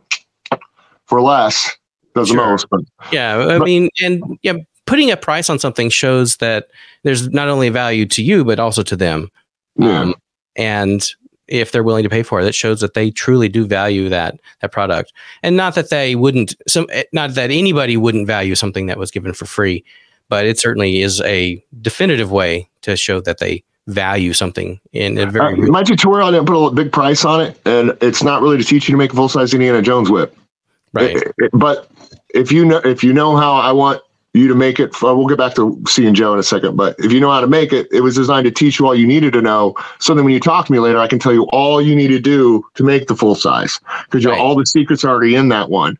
for 1.06 1.22
less 1.22 1.72
does 2.16 2.30
sure. 2.30 2.38
the 2.38 2.44
most. 2.44 2.68
But, 2.70 2.82
yeah, 3.12 3.38
I 3.38 3.60
but, 3.60 3.66
mean, 3.66 3.90
and 4.04 4.40
yeah, 4.42 4.54
putting 4.86 5.12
a 5.12 5.18
price 5.18 5.50
on 5.50 5.60
something 5.60 5.90
shows 5.90 6.38
that 6.38 6.70
there's 7.04 7.30
not 7.30 7.48
only 7.48 7.70
value 7.70 8.06
to 8.08 8.24
you 8.24 8.44
but 8.44 8.60
also 8.60 8.84
to 8.84 8.96
them. 8.96 9.30
Yeah. 9.78 10.02
Um, 10.02 10.16
and 10.56 11.10
if 11.48 11.72
they're 11.72 11.84
willing 11.84 12.04
to 12.04 12.10
pay 12.10 12.24
for 12.24 12.40
it, 12.40 12.48
it 12.48 12.56
shows 12.56 12.82
that 12.82 12.94
they 12.94 13.12
truly 13.12 13.50
do 13.50 13.66
value 13.66 14.10
that 14.10 14.40
that 14.62 14.72
product, 14.72 15.14
and 15.44 15.56
not 15.56 15.76
that 15.76 15.90
they 15.90 16.16
wouldn't. 16.16 16.56
Some 16.68 16.88
eh, 16.92 17.04
not 17.14 17.36
that 17.36 17.52
anybody 17.52 17.98
wouldn't 17.98 18.28
value 18.28 18.56
something 18.56 18.88
that 18.88 18.98
was 18.98 19.12
given 19.12 19.34
for 19.34 19.46
free, 19.46 19.84
but 20.30 20.46
it 20.46 20.58
certainly 20.58 21.02
is 21.02 21.22
a 21.22 21.64
definitive 21.82 22.32
way 22.32 22.68
to 22.82 22.96
show 22.96 23.22
that 23.22 23.40
they 23.40 23.64
value 23.88 24.34
something 24.34 24.80
in 24.92 25.18
a 25.18 25.26
very. 25.28 25.54
Uh, 25.54 25.68
my 25.68 25.84
tutorial, 25.84 26.28
I 26.28 26.32
didn't 26.32 26.48
put 26.48 26.66
a 26.66 26.72
big 26.72 26.92
price 26.92 27.26
on 27.26 27.42
it, 27.42 27.60
and 27.66 27.96
it's 28.02 28.24
not 28.24 28.42
really 28.42 28.58
to 28.58 28.64
teach 28.64 28.88
you 28.88 28.94
to 28.94 28.98
make 28.98 29.14
a 29.14 29.16
full 29.16 29.30
size 29.30 29.54
Indiana 29.54 29.82
Jones 29.82 30.10
whip. 30.10 30.36
Right. 30.96 31.22
But 31.52 31.90
if 32.34 32.52
you 32.52 32.66
know 32.66 32.78
if 32.78 33.04
you 33.04 33.14
know 33.14 33.36
how 33.36 33.54
I 33.54 33.72
want 33.72 34.02
you 34.34 34.48
to 34.48 34.56
make 34.56 34.80
it, 34.80 34.94
we'll 35.02 35.28
get 35.28 35.38
back 35.38 35.56
to 35.56 35.82
seeing 35.88 36.14
Joe 36.14 36.34
in 36.34 36.40
a 36.40 36.44
second. 36.44 36.76
But 36.76 36.96
if 37.00 37.12
you 37.12 37.20
know 37.20 37.32
how 37.32 37.40
to 37.40 37.48
make 37.48 37.72
it, 37.72 37.88
it 37.92 38.02
was 38.02 38.16
designed 38.16 38.46
to 38.46 38.52
teach 38.52 38.80
you 38.80 38.86
all 38.86 38.96
you 38.96 39.08
needed 39.08 39.34
to 39.34 39.42
know. 39.42 39.76
So 40.00 40.14
then 40.14 40.26
when 40.26 40.34
you 40.34 40.40
talk 40.40 40.66
to 40.66 40.72
me 40.72 40.80
later, 40.80 40.98
I 40.98 41.08
can 41.08 41.20
tell 41.20 41.34
you 41.34 41.44
all 41.52 41.82
you 41.82 41.96
need 41.96 42.10
to 42.10 42.20
do 42.20 42.66
to 42.76 42.84
make 42.84 43.08
the 43.08 43.16
full 43.16 43.36
size 43.36 43.80
because 44.06 44.26
right. 44.26 44.38
all 44.38 44.56
the 44.56 44.66
secrets 44.66 45.04
are 45.06 45.10
already 45.10 45.36
in 45.36 45.50
that 45.50 45.70
one. 45.70 45.98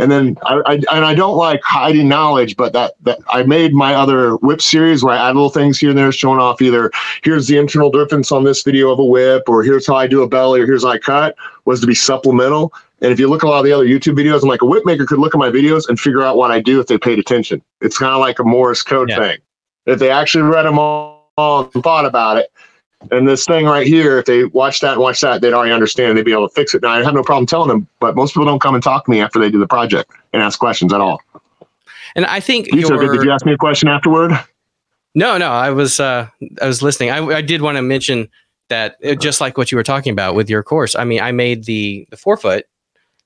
And 0.00 0.10
then 0.10 0.38
I, 0.44 0.62
I, 0.66 0.72
and 0.74 1.04
I 1.04 1.14
don't 1.14 1.36
like 1.36 1.62
hiding 1.62 2.08
knowledge, 2.08 2.56
but 2.56 2.72
that 2.72 2.94
that 3.02 3.18
I 3.28 3.42
made 3.42 3.74
my 3.74 3.94
other 3.94 4.36
whip 4.36 4.62
series 4.62 5.04
where 5.04 5.14
I 5.14 5.28
add 5.28 5.36
little 5.36 5.50
things 5.50 5.78
here 5.78 5.90
and 5.90 5.98
there 5.98 6.10
showing 6.10 6.40
off 6.40 6.62
either 6.62 6.90
here's 7.22 7.46
the 7.46 7.58
internal 7.58 7.90
difference 7.90 8.32
on 8.32 8.44
this 8.44 8.62
video 8.62 8.90
of 8.90 8.98
a 8.98 9.04
whip, 9.04 9.48
or 9.48 9.62
here's 9.62 9.86
how 9.86 9.96
I 9.96 10.06
do 10.06 10.22
a 10.22 10.28
belly, 10.28 10.60
or 10.60 10.66
here's 10.66 10.84
how 10.84 10.90
I 10.90 10.98
cut 10.98 11.36
was 11.64 11.80
to 11.80 11.86
be 11.86 11.94
supplemental. 11.94 12.72
And 13.02 13.12
if 13.12 13.20
you 13.20 13.28
look 13.28 13.44
at 13.44 13.46
a 13.46 13.50
lot 13.50 13.60
of 13.60 13.64
the 13.64 13.72
other 13.72 13.86
YouTube 13.86 14.18
videos, 14.18 14.42
I'm 14.42 14.48
like 14.48 14.62
a 14.62 14.66
whip 14.66 14.84
maker 14.84 15.06
could 15.06 15.18
look 15.18 15.34
at 15.34 15.38
my 15.38 15.50
videos 15.50 15.88
and 15.88 15.98
figure 15.98 16.22
out 16.22 16.36
what 16.36 16.50
I 16.50 16.60
do 16.60 16.80
if 16.80 16.86
they 16.86 16.98
paid 16.98 17.18
attention. 17.18 17.62
It's 17.80 17.98
kind 17.98 18.12
of 18.12 18.20
like 18.20 18.38
a 18.38 18.44
Morse 18.44 18.82
code 18.82 19.08
yeah. 19.08 19.18
thing. 19.18 19.38
If 19.86 19.98
they 19.98 20.10
actually 20.10 20.44
read 20.44 20.64
them 20.64 20.78
all 20.78 21.20
and 21.38 21.82
thought 21.82 22.04
about 22.04 22.36
it, 22.36 22.52
and 23.10 23.26
this 23.26 23.46
thing 23.46 23.66
right 23.66 23.86
here, 23.86 24.18
if 24.18 24.26
they 24.26 24.44
watch 24.44 24.80
that 24.80 24.92
and 24.92 25.00
watch 25.00 25.20
that, 25.22 25.40
they'd 25.40 25.52
already 25.52 25.72
understand. 25.72 26.16
They'd 26.16 26.24
be 26.24 26.32
able 26.32 26.48
to 26.48 26.54
fix 26.54 26.74
it. 26.74 26.82
Now, 26.82 26.90
I 26.90 27.02
have 27.02 27.14
no 27.14 27.22
problem 27.22 27.46
telling 27.46 27.68
them, 27.68 27.86
but 27.98 28.14
most 28.14 28.34
people 28.34 28.44
don't 28.44 28.60
come 28.60 28.74
and 28.74 28.84
talk 28.84 29.04
to 29.06 29.10
me 29.10 29.20
after 29.20 29.38
they 29.38 29.50
do 29.50 29.58
the 29.58 29.66
project 29.66 30.10
and 30.32 30.42
ask 30.42 30.58
questions 30.58 30.92
at 30.92 31.00
all. 31.00 31.22
And 32.14 32.26
I 32.26 32.40
think 32.40 32.66
you 32.66 32.82
did 32.82 33.22
you 33.22 33.30
ask 33.30 33.46
me 33.46 33.52
a 33.52 33.56
question 33.56 33.88
afterward? 33.88 34.32
No, 35.14 35.38
no, 35.38 35.50
I 35.50 35.70
was 35.70 35.98
uh, 36.00 36.28
I 36.60 36.66
was 36.66 36.82
listening. 36.82 37.10
I, 37.10 37.24
I 37.24 37.40
did 37.40 37.62
want 37.62 37.76
to 37.76 37.82
mention 37.82 38.28
that 38.68 38.96
uh, 39.04 39.14
just 39.14 39.40
like 39.40 39.56
what 39.56 39.72
you 39.72 39.76
were 39.76 39.82
talking 39.82 40.12
about 40.12 40.34
with 40.34 40.50
your 40.50 40.62
course. 40.62 40.94
I 40.94 41.04
mean, 41.04 41.20
I 41.20 41.32
made 41.32 41.64
the 41.64 42.06
the 42.10 42.16
four 42.16 42.36
foot 42.36 42.66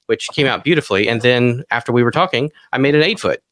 which 0.07 0.29
came 0.29 0.47
out 0.47 0.65
beautifully. 0.65 1.09
And 1.09 1.23
then 1.23 1.65
after 1.71 1.93
we 1.93 2.03
were 2.03 2.11
talking, 2.11 2.51
I 2.73 2.79
made 2.79 2.95
an 2.95 3.03
eight 3.03 3.21
foot. 3.21 3.43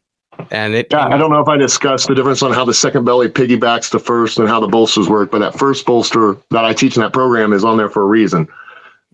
And 0.51 0.75
it 0.75 0.89
yeah, 0.91 1.07
I 1.07 1.17
don't 1.17 1.31
know 1.31 1.41
if 1.41 1.49
I 1.49 1.57
discussed 1.57 2.09
the 2.09 2.15
difference 2.15 2.43
on 2.43 2.53
how 2.53 2.65
the 2.65 2.75
second 2.75 3.05
belly 3.05 3.29
piggybacks 3.29 3.91
the 3.91 3.99
first 3.99 4.39
and 4.39 4.49
how 4.49 4.61
the 4.61 4.67
bolsters 4.67 5.09
work, 5.09 5.31
but 5.31 5.39
that 5.39 5.59
first 5.59 5.85
bolster 5.87 6.37
that 6.51 6.65
I 6.65 6.73
teach 6.73 6.97
in 6.97 7.03
that 7.03 7.13
program 7.13 7.53
is 7.53 7.65
on 7.65 7.77
there 7.77 7.91
for 7.91 8.03
a 8.03 8.07
reason. 8.07 8.49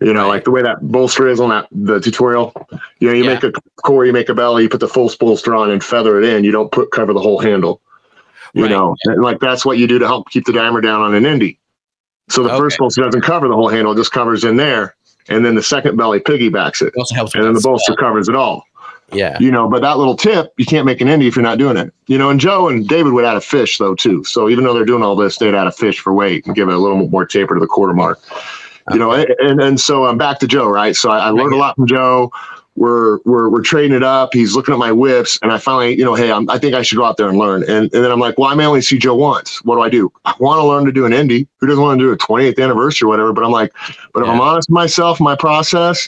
You 0.01 0.13
know, 0.13 0.23
right. 0.23 0.27
like 0.27 0.43
the 0.45 0.51
way 0.51 0.61
that 0.61 0.81
bolster 0.81 1.27
is 1.27 1.41
on 1.41 1.49
that 1.49 1.67
the 1.71 1.99
tutorial. 1.99 2.53
You 2.99 3.09
know, 3.09 3.13
you 3.13 3.23
yeah. 3.25 3.33
make 3.33 3.43
a 3.43 3.51
core, 3.83 4.05
you 4.05 4.13
make 4.13 4.29
a 4.29 4.33
belly, 4.33 4.63
you 4.63 4.69
put 4.69 4.79
the 4.79 4.87
full 4.87 5.11
bolster 5.19 5.53
on 5.55 5.69
and 5.71 5.83
feather 5.83 6.21
it 6.21 6.25
in. 6.25 6.45
You 6.45 6.51
don't 6.51 6.71
put 6.71 6.91
cover 6.91 7.13
the 7.13 7.21
whole 7.21 7.39
handle. 7.39 7.81
You 8.53 8.63
right. 8.63 8.71
know, 8.71 8.95
and 9.05 9.21
like 9.21 9.39
that's 9.39 9.65
what 9.65 9.77
you 9.77 9.87
do 9.87 9.99
to 9.99 10.07
help 10.07 10.29
keep 10.29 10.45
the 10.45 10.53
diameter 10.53 10.81
down 10.81 11.01
on 11.01 11.13
an 11.13 11.23
indie. 11.23 11.57
So 12.29 12.43
the 12.43 12.49
okay. 12.49 12.57
first 12.57 12.79
bolster 12.79 13.03
doesn't 13.03 13.21
cover 13.21 13.47
the 13.47 13.55
whole 13.55 13.69
handle; 13.69 13.91
it 13.91 13.97
just 13.97 14.11
covers 14.11 14.45
in 14.45 14.55
there 14.55 14.95
and 15.29 15.45
then 15.45 15.55
the 15.55 15.63
second 15.63 15.95
belly 15.95 16.19
piggybacks 16.19 16.81
it, 16.81 16.93
it 16.95 17.35
and 17.35 17.45
then 17.45 17.53
the 17.53 17.61
bolster 17.61 17.95
covers 17.95 18.27
it 18.27 18.35
all. 18.35 18.65
Yeah, 19.11 19.37
you 19.39 19.51
know, 19.51 19.67
but 19.67 19.81
that 19.81 19.97
little 19.97 20.15
tip, 20.15 20.53
you 20.57 20.65
can't 20.65 20.85
make 20.85 21.01
an 21.01 21.07
indie 21.07 21.27
if 21.27 21.35
you're 21.35 21.43
not 21.43 21.57
doing 21.57 21.77
it. 21.77 21.93
You 22.07 22.17
know, 22.17 22.29
and 22.29 22.39
Joe 22.39 22.69
and 22.69 22.87
David 22.87 23.13
would 23.13 23.25
add 23.25 23.37
a 23.37 23.41
fish 23.41 23.77
though 23.77 23.95
too. 23.95 24.23
So 24.23 24.49
even 24.49 24.63
though 24.63 24.73
they're 24.73 24.85
doing 24.85 25.03
all 25.03 25.15
this, 25.15 25.37
they'd 25.37 25.55
add 25.55 25.67
a 25.67 25.71
fish 25.71 25.99
for 25.99 26.13
weight 26.13 26.45
and 26.45 26.55
give 26.55 26.69
it 26.69 26.75
a 26.75 26.77
little 26.77 27.07
more 27.07 27.25
taper 27.25 27.55
to 27.55 27.59
the 27.59 27.67
quarter 27.67 27.93
mark. 27.93 28.19
Okay. 28.31 28.93
You 28.93 28.99
know, 28.99 29.11
and 29.13 29.61
and 29.61 29.79
so 29.79 30.05
I'm 30.05 30.17
back 30.17 30.39
to 30.39 30.47
Joe, 30.47 30.67
right? 30.67 30.95
So 30.95 31.09
I, 31.09 31.19
I 31.19 31.29
learned 31.29 31.53
a 31.53 31.57
lot 31.57 31.75
from 31.75 31.87
Joe 31.87 32.31
we're 32.79 33.19
we're 33.25 33.49
we're 33.49 33.61
trading 33.61 33.95
it 33.95 34.03
up. 34.03 34.33
He's 34.33 34.55
looking 34.55 34.73
at 34.73 34.77
my 34.77 34.91
whips, 34.91 35.37
and 35.41 35.51
I 35.51 35.57
finally, 35.57 35.97
you 35.97 36.05
know, 36.05 36.15
hey, 36.15 36.31
I'm, 36.31 36.49
i 36.49 36.57
think 36.57 36.73
I 36.73 36.81
should 36.81 36.95
go 36.95 37.03
out 37.03 37.17
there 37.17 37.27
and 37.27 37.37
learn. 37.37 37.63
And 37.63 37.93
and 37.93 38.03
then 38.03 38.09
I'm 38.09 38.19
like, 38.19 38.37
well, 38.37 38.49
I 38.49 38.55
may 38.55 38.65
only 38.65 38.81
see 38.81 38.97
Joe 38.97 39.15
once. 39.15 39.63
What 39.65 39.75
do 39.75 39.81
I 39.81 39.89
do? 39.89 40.11
I 40.23 40.33
want 40.39 40.59
to 40.59 40.65
learn 40.65 40.85
to 40.85 40.91
do 40.91 41.05
an 41.05 41.11
indie. 41.11 41.45
Who 41.57 41.67
doesn't 41.67 41.83
want 41.83 41.99
to 41.99 42.05
do 42.05 42.11
a 42.11 42.17
28th 42.17 42.63
anniversary 42.63 43.05
or 43.05 43.09
whatever? 43.09 43.33
But 43.33 43.43
I'm 43.43 43.51
like, 43.51 43.73
but 44.13 44.23
yeah. 44.23 44.29
if 44.29 44.29
I'm 44.29 44.39
honest 44.39 44.69
with 44.69 44.75
myself, 44.75 45.19
my 45.19 45.35
process, 45.35 46.07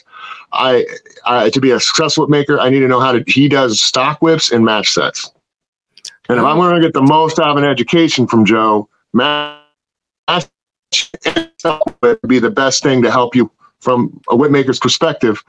I, 0.52 0.86
I 1.26 1.50
to 1.50 1.60
be 1.60 1.72
a 1.72 1.78
successful 1.78 2.24
whip 2.24 2.30
maker, 2.30 2.58
I 2.58 2.70
need 2.70 2.80
to 2.80 2.88
know 2.88 3.00
how 3.00 3.12
to. 3.12 3.22
He 3.26 3.48
does 3.48 3.78
stock 3.78 4.22
whips 4.22 4.50
and 4.50 4.64
match 4.64 4.90
sets. 4.90 5.30
And 6.30 6.38
if 6.38 6.44
I'm 6.44 6.56
mm-hmm. 6.56 6.60
going 6.60 6.74
to 6.76 6.80
get 6.80 6.94
the 6.94 7.02
most 7.02 7.38
out 7.38 7.50
of 7.50 7.58
an 7.58 7.64
education 7.64 8.26
from 8.26 8.46
Joe, 8.46 8.88
match 9.12 9.58
would 12.02 12.18
be 12.26 12.38
the 12.38 12.50
best 12.50 12.82
thing 12.82 13.02
to 13.02 13.10
help 13.10 13.36
you 13.36 13.50
from 13.82 14.20
a 14.28 14.36
whip 14.36 14.52
maker's 14.52 14.78
perspective. 14.78 15.42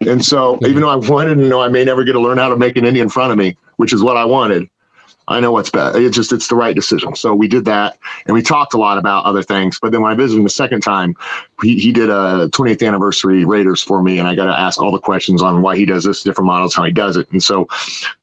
And 0.00 0.24
so, 0.24 0.58
even 0.62 0.80
though 0.80 0.88
I 0.88 0.96
wanted 0.96 1.34
to 1.34 1.42
know, 1.42 1.60
I 1.60 1.68
may 1.68 1.84
never 1.84 2.04
get 2.04 2.12
to 2.12 2.20
learn 2.20 2.38
how 2.38 2.48
to 2.48 2.56
make 2.56 2.76
an 2.76 2.86
Indian 2.86 3.06
in 3.06 3.10
front 3.10 3.32
of 3.32 3.38
me, 3.38 3.56
which 3.76 3.92
is 3.92 4.02
what 4.02 4.16
I 4.16 4.24
wanted. 4.24 4.70
I 5.30 5.38
know 5.38 5.52
what's 5.52 5.70
best. 5.70 5.96
It's 5.96 6.16
just 6.16 6.32
it's 6.32 6.48
the 6.48 6.56
right 6.56 6.74
decision. 6.74 7.14
So 7.14 7.34
we 7.34 7.46
did 7.46 7.64
that, 7.66 7.98
and 8.26 8.34
we 8.34 8.42
talked 8.42 8.74
a 8.74 8.76
lot 8.76 8.98
about 8.98 9.24
other 9.24 9.42
things. 9.42 9.78
But 9.80 9.92
then 9.92 10.02
when 10.02 10.10
I 10.10 10.14
visited 10.16 10.38
him 10.38 10.44
the 10.44 10.50
second 10.50 10.82
time, 10.82 11.16
he, 11.62 11.78
he 11.78 11.92
did 11.92 12.10
a 12.10 12.48
20th 12.48 12.86
anniversary 12.86 13.44
Raiders 13.44 13.80
for 13.80 14.02
me, 14.02 14.18
and 14.18 14.26
I 14.26 14.34
got 14.34 14.46
to 14.46 14.58
ask 14.58 14.80
all 14.80 14.90
the 14.90 14.98
questions 14.98 15.40
on 15.40 15.62
why 15.62 15.76
he 15.76 15.84
does 15.86 16.02
this, 16.02 16.24
different 16.24 16.46
models, 16.46 16.74
how 16.74 16.82
he 16.82 16.92
does 16.92 17.16
it. 17.16 17.30
And 17.30 17.42
so 17.42 17.68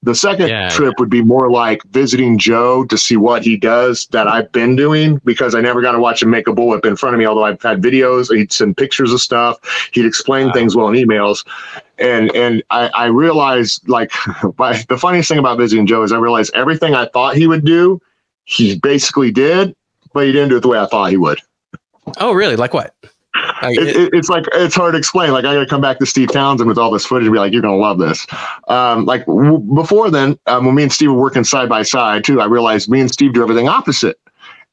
the 0.04 0.14
second 0.14 0.50
yeah, 0.50 0.70
trip 0.70 0.94
yeah. 0.98 1.00
would 1.02 1.10
be 1.10 1.22
more 1.22 1.50
like 1.50 1.82
visiting 1.86 2.38
Joe 2.38 2.84
to 2.86 2.98
see 2.98 3.16
what 3.16 3.42
he 3.42 3.56
does 3.56 4.08
that 4.08 4.28
I've 4.28 4.52
been 4.52 4.76
doing 4.76 5.22
because 5.24 5.56
I 5.56 5.62
never 5.62 5.82
got 5.82 5.94
to 5.94 6.00
watch 6.00 6.22
him 6.22 6.30
make 6.30 6.48
a 6.48 6.54
bullet 6.54 6.84
in 6.86 6.98
front 6.98 7.16
of 7.16 7.20
me. 7.20 7.26
Although 7.26 7.46
I've 7.46 7.62
had 7.62 7.82
videos, 7.82 8.36
he'd 8.36 8.52
send 8.52 8.76
pictures 8.76 9.14
of 9.14 9.22
stuff, 9.22 9.60
he'd 9.94 10.06
explain 10.06 10.48
wow. 10.48 10.54
things 10.54 10.76
well 10.76 10.90
in 10.90 10.96
emails 10.96 11.46
and 12.00 12.34
and 12.36 12.64
I, 12.70 12.88
I 12.88 13.06
realized 13.06 13.88
like 13.88 14.12
the 14.42 14.98
funniest 15.00 15.30
thing 15.30 15.40
about 15.40 15.58
visiting 15.58 15.88
Joe 15.88 16.04
is 16.04 16.12
I 16.12 16.18
realized 16.18 16.52
everything 16.54 16.96
I 16.96 17.08
thought 17.08 17.36
he 17.36 17.48
would 17.48 17.66
do, 17.66 18.02
he 18.46 18.78
basically 18.78 19.32
did, 19.32 19.76
but 20.14 20.26
he 20.26 20.32
didn't 20.32 20.50
do 20.50 20.58
it 20.58 20.62
the 20.62 20.68
way 20.68 20.80
I 20.80 20.86
thought 20.86 21.10
he 21.10 21.18
would. 21.18 21.40
Oh, 22.20 22.34
really? 22.34 22.56
Like 22.56 22.74
what? 22.74 22.96
Like, 23.62 23.78
it, 23.78 23.96
it, 23.96 24.14
it's 24.14 24.30
like 24.30 24.46
it's 24.54 24.76
hard 24.76 24.94
to 24.94 24.98
explain. 24.98 25.32
Like 25.32 25.46
I 25.46 25.54
got 25.54 25.60
to 25.60 25.66
come 25.68 25.82
back 25.82 26.00
to 26.00 26.06
Steve 26.06 26.32
Townsend 26.32 26.68
with 26.68 26.78
all 26.78 26.92
this 26.92 27.06
footage 27.06 27.26
and 27.26 27.34
be 27.34 27.40
like, 27.40 27.54
"You're 27.54 27.62
gonna 27.62 27.76
love 27.76 27.98
this." 27.98 28.26
Um, 28.68 29.06
like 29.06 29.26
w- 29.26 29.60
before 29.60 30.10
then, 30.10 30.38
um, 30.48 30.66
when 30.66 30.76
me 30.76 30.84
and 30.84 30.92
Steve 30.92 31.12
were 31.12 31.18
working 31.18 31.44
side 31.44 31.70
by 31.70 31.84
side 31.84 32.24
too, 32.24 32.40
I 32.40 32.46
realized 32.46 32.90
me 32.90 33.00
and 33.00 33.12
Steve 33.12 33.34
do 33.34 33.42
everything 33.42 33.68
opposite. 33.68 34.20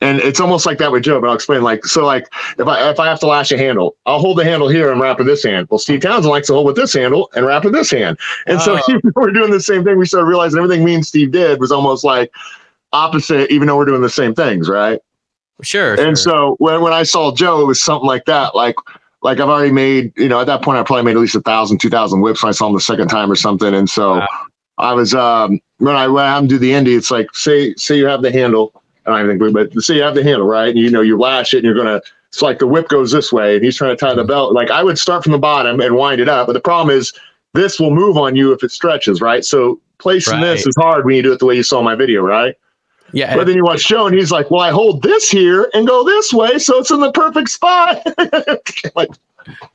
And 0.04 0.20
it's 0.20 0.38
almost 0.38 0.66
like 0.66 0.76
that 0.78 0.92
with 0.92 1.02
Joe, 1.02 1.18
but 1.18 1.28
I'll 1.28 1.34
explain. 1.34 1.62
Like 1.62 1.86
so, 1.86 2.04
like 2.04 2.26
if 2.58 2.68
I 2.68 2.90
if 2.90 3.00
I 3.00 3.06
have 3.06 3.18
to 3.20 3.26
lash 3.26 3.50
a 3.52 3.56
handle, 3.56 3.96
I'll 4.04 4.18
hold 4.18 4.36
the 4.36 4.44
handle 4.44 4.68
here 4.68 4.92
and 4.92 5.00
wrap 5.00 5.16
with 5.16 5.26
this 5.26 5.42
hand. 5.42 5.66
Well, 5.70 5.78
Steve 5.78 6.02
Townsend 6.02 6.30
likes 6.30 6.48
to 6.48 6.52
hold 6.52 6.66
with 6.66 6.76
this 6.76 6.92
handle 6.92 7.30
and 7.34 7.46
wrap 7.46 7.64
with 7.64 7.72
this 7.72 7.90
hand. 7.90 8.18
And 8.46 8.58
oh. 8.60 8.78
so 8.86 9.00
we're 9.16 9.30
doing 9.30 9.50
the 9.50 9.60
same 9.60 9.82
thing. 9.82 9.96
We 9.96 10.04
started 10.04 10.26
realizing 10.26 10.58
everything 10.58 10.84
me 10.84 10.94
and 10.94 11.06
Steve 11.06 11.30
did 11.30 11.58
was 11.58 11.72
almost 11.72 12.04
like 12.04 12.30
opposite, 12.92 13.50
even 13.50 13.66
though 13.66 13.78
we're 13.78 13.86
doing 13.86 14.02
the 14.02 14.10
same 14.10 14.34
things, 14.34 14.68
right? 14.68 15.00
Sure. 15.62 15.92
And 15.92 15.98
sure. 15.98 16.16
so 16.16 16.56
when, 16.58 16.82
when 16.82 16.92
I 16.92 17.04
saw 17.04 17.34
Joe, 17.34 17.62
it 17.62 17.64
was 17.64 17.80
something 17.80 18.06
like 18.06 18.26
that. 18.26 18.54
Like 18.54 18.76
like 19.22 19.40
I've 19.40 19.48
already 19.48 19.72
made, 19.72 20.12
you 20.18 20.28
know, 20.28 20.38
at 20.38 20.46
that 20.48 20.60
point 20.60 20.76
I 20.78 20.82
probably 20.82 21.04
made 21.04 21.16
at 21.16 21.20
least 21.20 21.34
a 21.34 21.40
thousand, 21.40 21.78
two 21.80 21.88
thousand 21.88 22.20
whips 22.20 22.42
when 22.42 22.50
I 22.50 22.52
saw 22.52 22.66
him 22.66 22.74
the 22.74 22.80
second 22.80 23.08
time 23.08 23.32
or 23.32 23.36
something. 23.36 23.74
And 23.74 23.88
so 23.88 24.18
wow. 24.18 24.28
I 24.76 24.92
was 24.92 25.14
um 25.14 25.60
when 25.78 25.96
I 25.96 26.08
when 26.08 26.26
I'm 26.26 26.46
do 26.46 26.58
the 26.58 26.72
indie, 26.72 26.96
it's 26.96 27.10
like 27.10 27.34
say 27.34 27.74
say 27.76 27.96
you 27.96 28.06
have 28.06 28.20
the 28.20 28.30
handle, 28.30 28.82
I 29.06 29.18
don't 29.18 29.28
think 29.28 29.42
we, 29.42 29.52
but 29.52 29.82
say 29.82 29.96
you 29.96 30.02
have 30.02 30.14
the 30.14 30.22
handle, 30.22 30.46
right? 30.46 30.68
And 30.68 30.78
you 30.78 30.90
know 30.90 31.02
you 31.02 31.18
lash 31.18 31.54
it 31.54 31.58
and 31.58 31.66
you're 31.66 31.74
gonna 31.74 32.00
it's 32.28 32.42
like 32.42 32.58
the 32.58 32.66
whip 32.66 32.88
goes 32.88 33.12
this 33.12 33.32
way 33.32 33.54
and 33.54 33.64
he's 33.64 33.76
trying 33.76 33.96
to 33.96 33.96
tie 33.96 34.12
the 34.12 34.22
mm-hmm. 34.22 34.28
belt. 34.28 34.54
Like 34.54 34.70
I 34.70 34.82
would 34.82 34.98
start 34.98 35.22
from 35.22 35.32
the 35.32 35.38
bottom 35.38 35.80
and 35.80 35.94
wind 35.94 36.20
it 36.20 36.28
up. 36.28 36.48
But 36.48 36.54
the 36.54 36.60
problem 36.60 36.96
is 36.96 37.12
this 37.52 37.78
will 37.78 37.94
move 37.94 38.16
on 38.16 38.34
you 38.34 38.52
if 38.52 38.64
it 38.64 38.72
stretches, 38.72 39.20
right? 39.20 39.44
So 39.44 39.80
placing 39.98 40.34
right. 40.34 40.40
this 40.40 40.66
is 40.66 40.74
hard 40.76 41.04
when 41.04 41.14
you 41.14 41.22
do 41.22 41.32
it 41.32 41.38
the 41.38 41.46
way 41.46 41.54
you 41.54 41.62
saw 41.62 41.80
my 41.80 41.94
video, 41.94 42.22
right? 42.22 42.56
Yeah. 43.12 43.36
But 43.36 43.46
then 43.46 43.54
you 43.54 43.62
watch 43.62 43.86
Joe 43.86 44.08
and 44.08 44.16
he's 44.16 44.32
like, 44.32 44.50
well, 44.50 44.62
I 44.62 44.72
hold 44.72 45.02
this 45.02 45.30
here 45.30 45.70
and 45.74 45.86
go 45.86 46.02
this 46.02 46.32
way. 46.32 46.58
So 46.58 46.78
it's 46.78 46.90
in 46.90 46.98
the 46.98 47.12
perfect 47.12 47.50
spot. 47.50 48.02
like, 48.96 49.10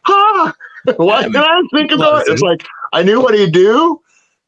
huh? 0.01 0.51
Why 0.97 1.23
did 1.23 1.38
I 1.38 1.61
think 1.73 1.91
about 1.91 2.27
it? 2.27 2.34
It's 2.34 2.41
like, 2.41 2.65
I 2.91 3.03
knew 3.03 3.21
what 3.21 3.34
he'd 3.36 3.53
do. 3.53 4.01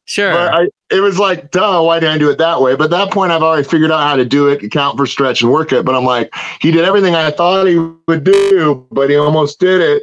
Sure. 0.04 0.32
But 0.32 0.54
I, 0.54 0.68
it 0.90 1.00
was 1.00 1.18
like, 1.18 1.50
duh, 1.52 1.82
why 1.82 2.00
didn't 2.00 2.16
I 2.16 2.18
do 2.18 2.30
it 2.30 2.38
that 2.38 2.60
way? 2.60 2.74
But 2.74 2.84
at 2.84 2.90
that 2.90 3.12
point, 3.12 3.32
I've 3.32 3.42
already 3.42 3.66
figured 3.66 3.90
out 3.90 4.00
how 4.00 4.16
to 4.16 4.24
do 4.24 4.48
it, 4.48 4.62
account 4.62 4.98
for 4.98 5.06
stretch 5.06 5.42
and 5.42 5.50
work 5.50 5.72
it. 5.72 5.84
But 5.84 5.94
I'm 5.94 6.04
like, 6.04 6.32
he 6.60 6.70
did 6.70 6.84
everything 6.84 7.14
I 7.14 7.30
thought 7.30 7.66
he 7.66 7.76
would 8.08 8.24
do, 8.24 8.86
but 8.90 9.08
he 9.08 9.16
almost 9.16 9.60
did 9.60 9.80
it. 9.80 10.02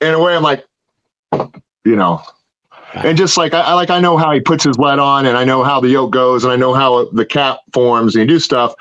In 0.00 0.14
a 0.14 0.22
way, 0.22 0.36
I'm 0.36 0.44
like, 0.44 0.64
you 1.84 1.96
know, 1.96 2.22
and 2.94 3.18
just 3.18 3.36
like 3.36 3.52
I 3.52 3.74
like 3.74 3.90
I 3.90 4.00
know 4.00 4.16
how 4.16 4.32
he 4.32 4.40
puts 4.40 4.64
his 4.64 4.78
lead 4.78 4.98
on, 4.98 5.26
and 5.26 5.36
I 5.36 5.44
know 5.44 5.62
how 5.62 5.80
the 5.80 5.88
yoke 5.88 6.12
goes, 6.12 6.44
and 6.44 6.52
I 6.52 6.56
know 6.56 6.72
how 6.72 7.06
the 7.10 7.26
cap 7.26 7.60
forms, 7.72 8.14
and 8.14 8.22
he 8.22 8.26
do 8.26 8.38
stuff. 8.38 8.74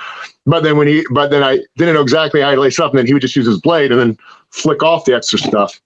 But 0.46 0.64
then 0.64 0.78
when 0.78 0.88
he, 0.88 1.06
but 1.12 1.30
then 1.30 1.44
I 1.44 1.60
didn't 1.76 1.96
know 1.96 2.02
exactly 2.02 2.42
how 2.42 2.52
he 2.52 2.58
lace 2.58 2.80
up, 2.80 2.92
and 2.92 3.00
then 3.00 3.08
he 3.08 3.14
would 3.14 3.22
just 3.22 3.36
use 3.36 3.48
his 3.48 3.60
blade 3.60 3.92
and 3.92 4.00
then 4.00 4.18
flick 4.52 4.84
off 4.84 5.06
the 5.06 5.16
extra 5.16 5.40
stuff. 5.40 5.82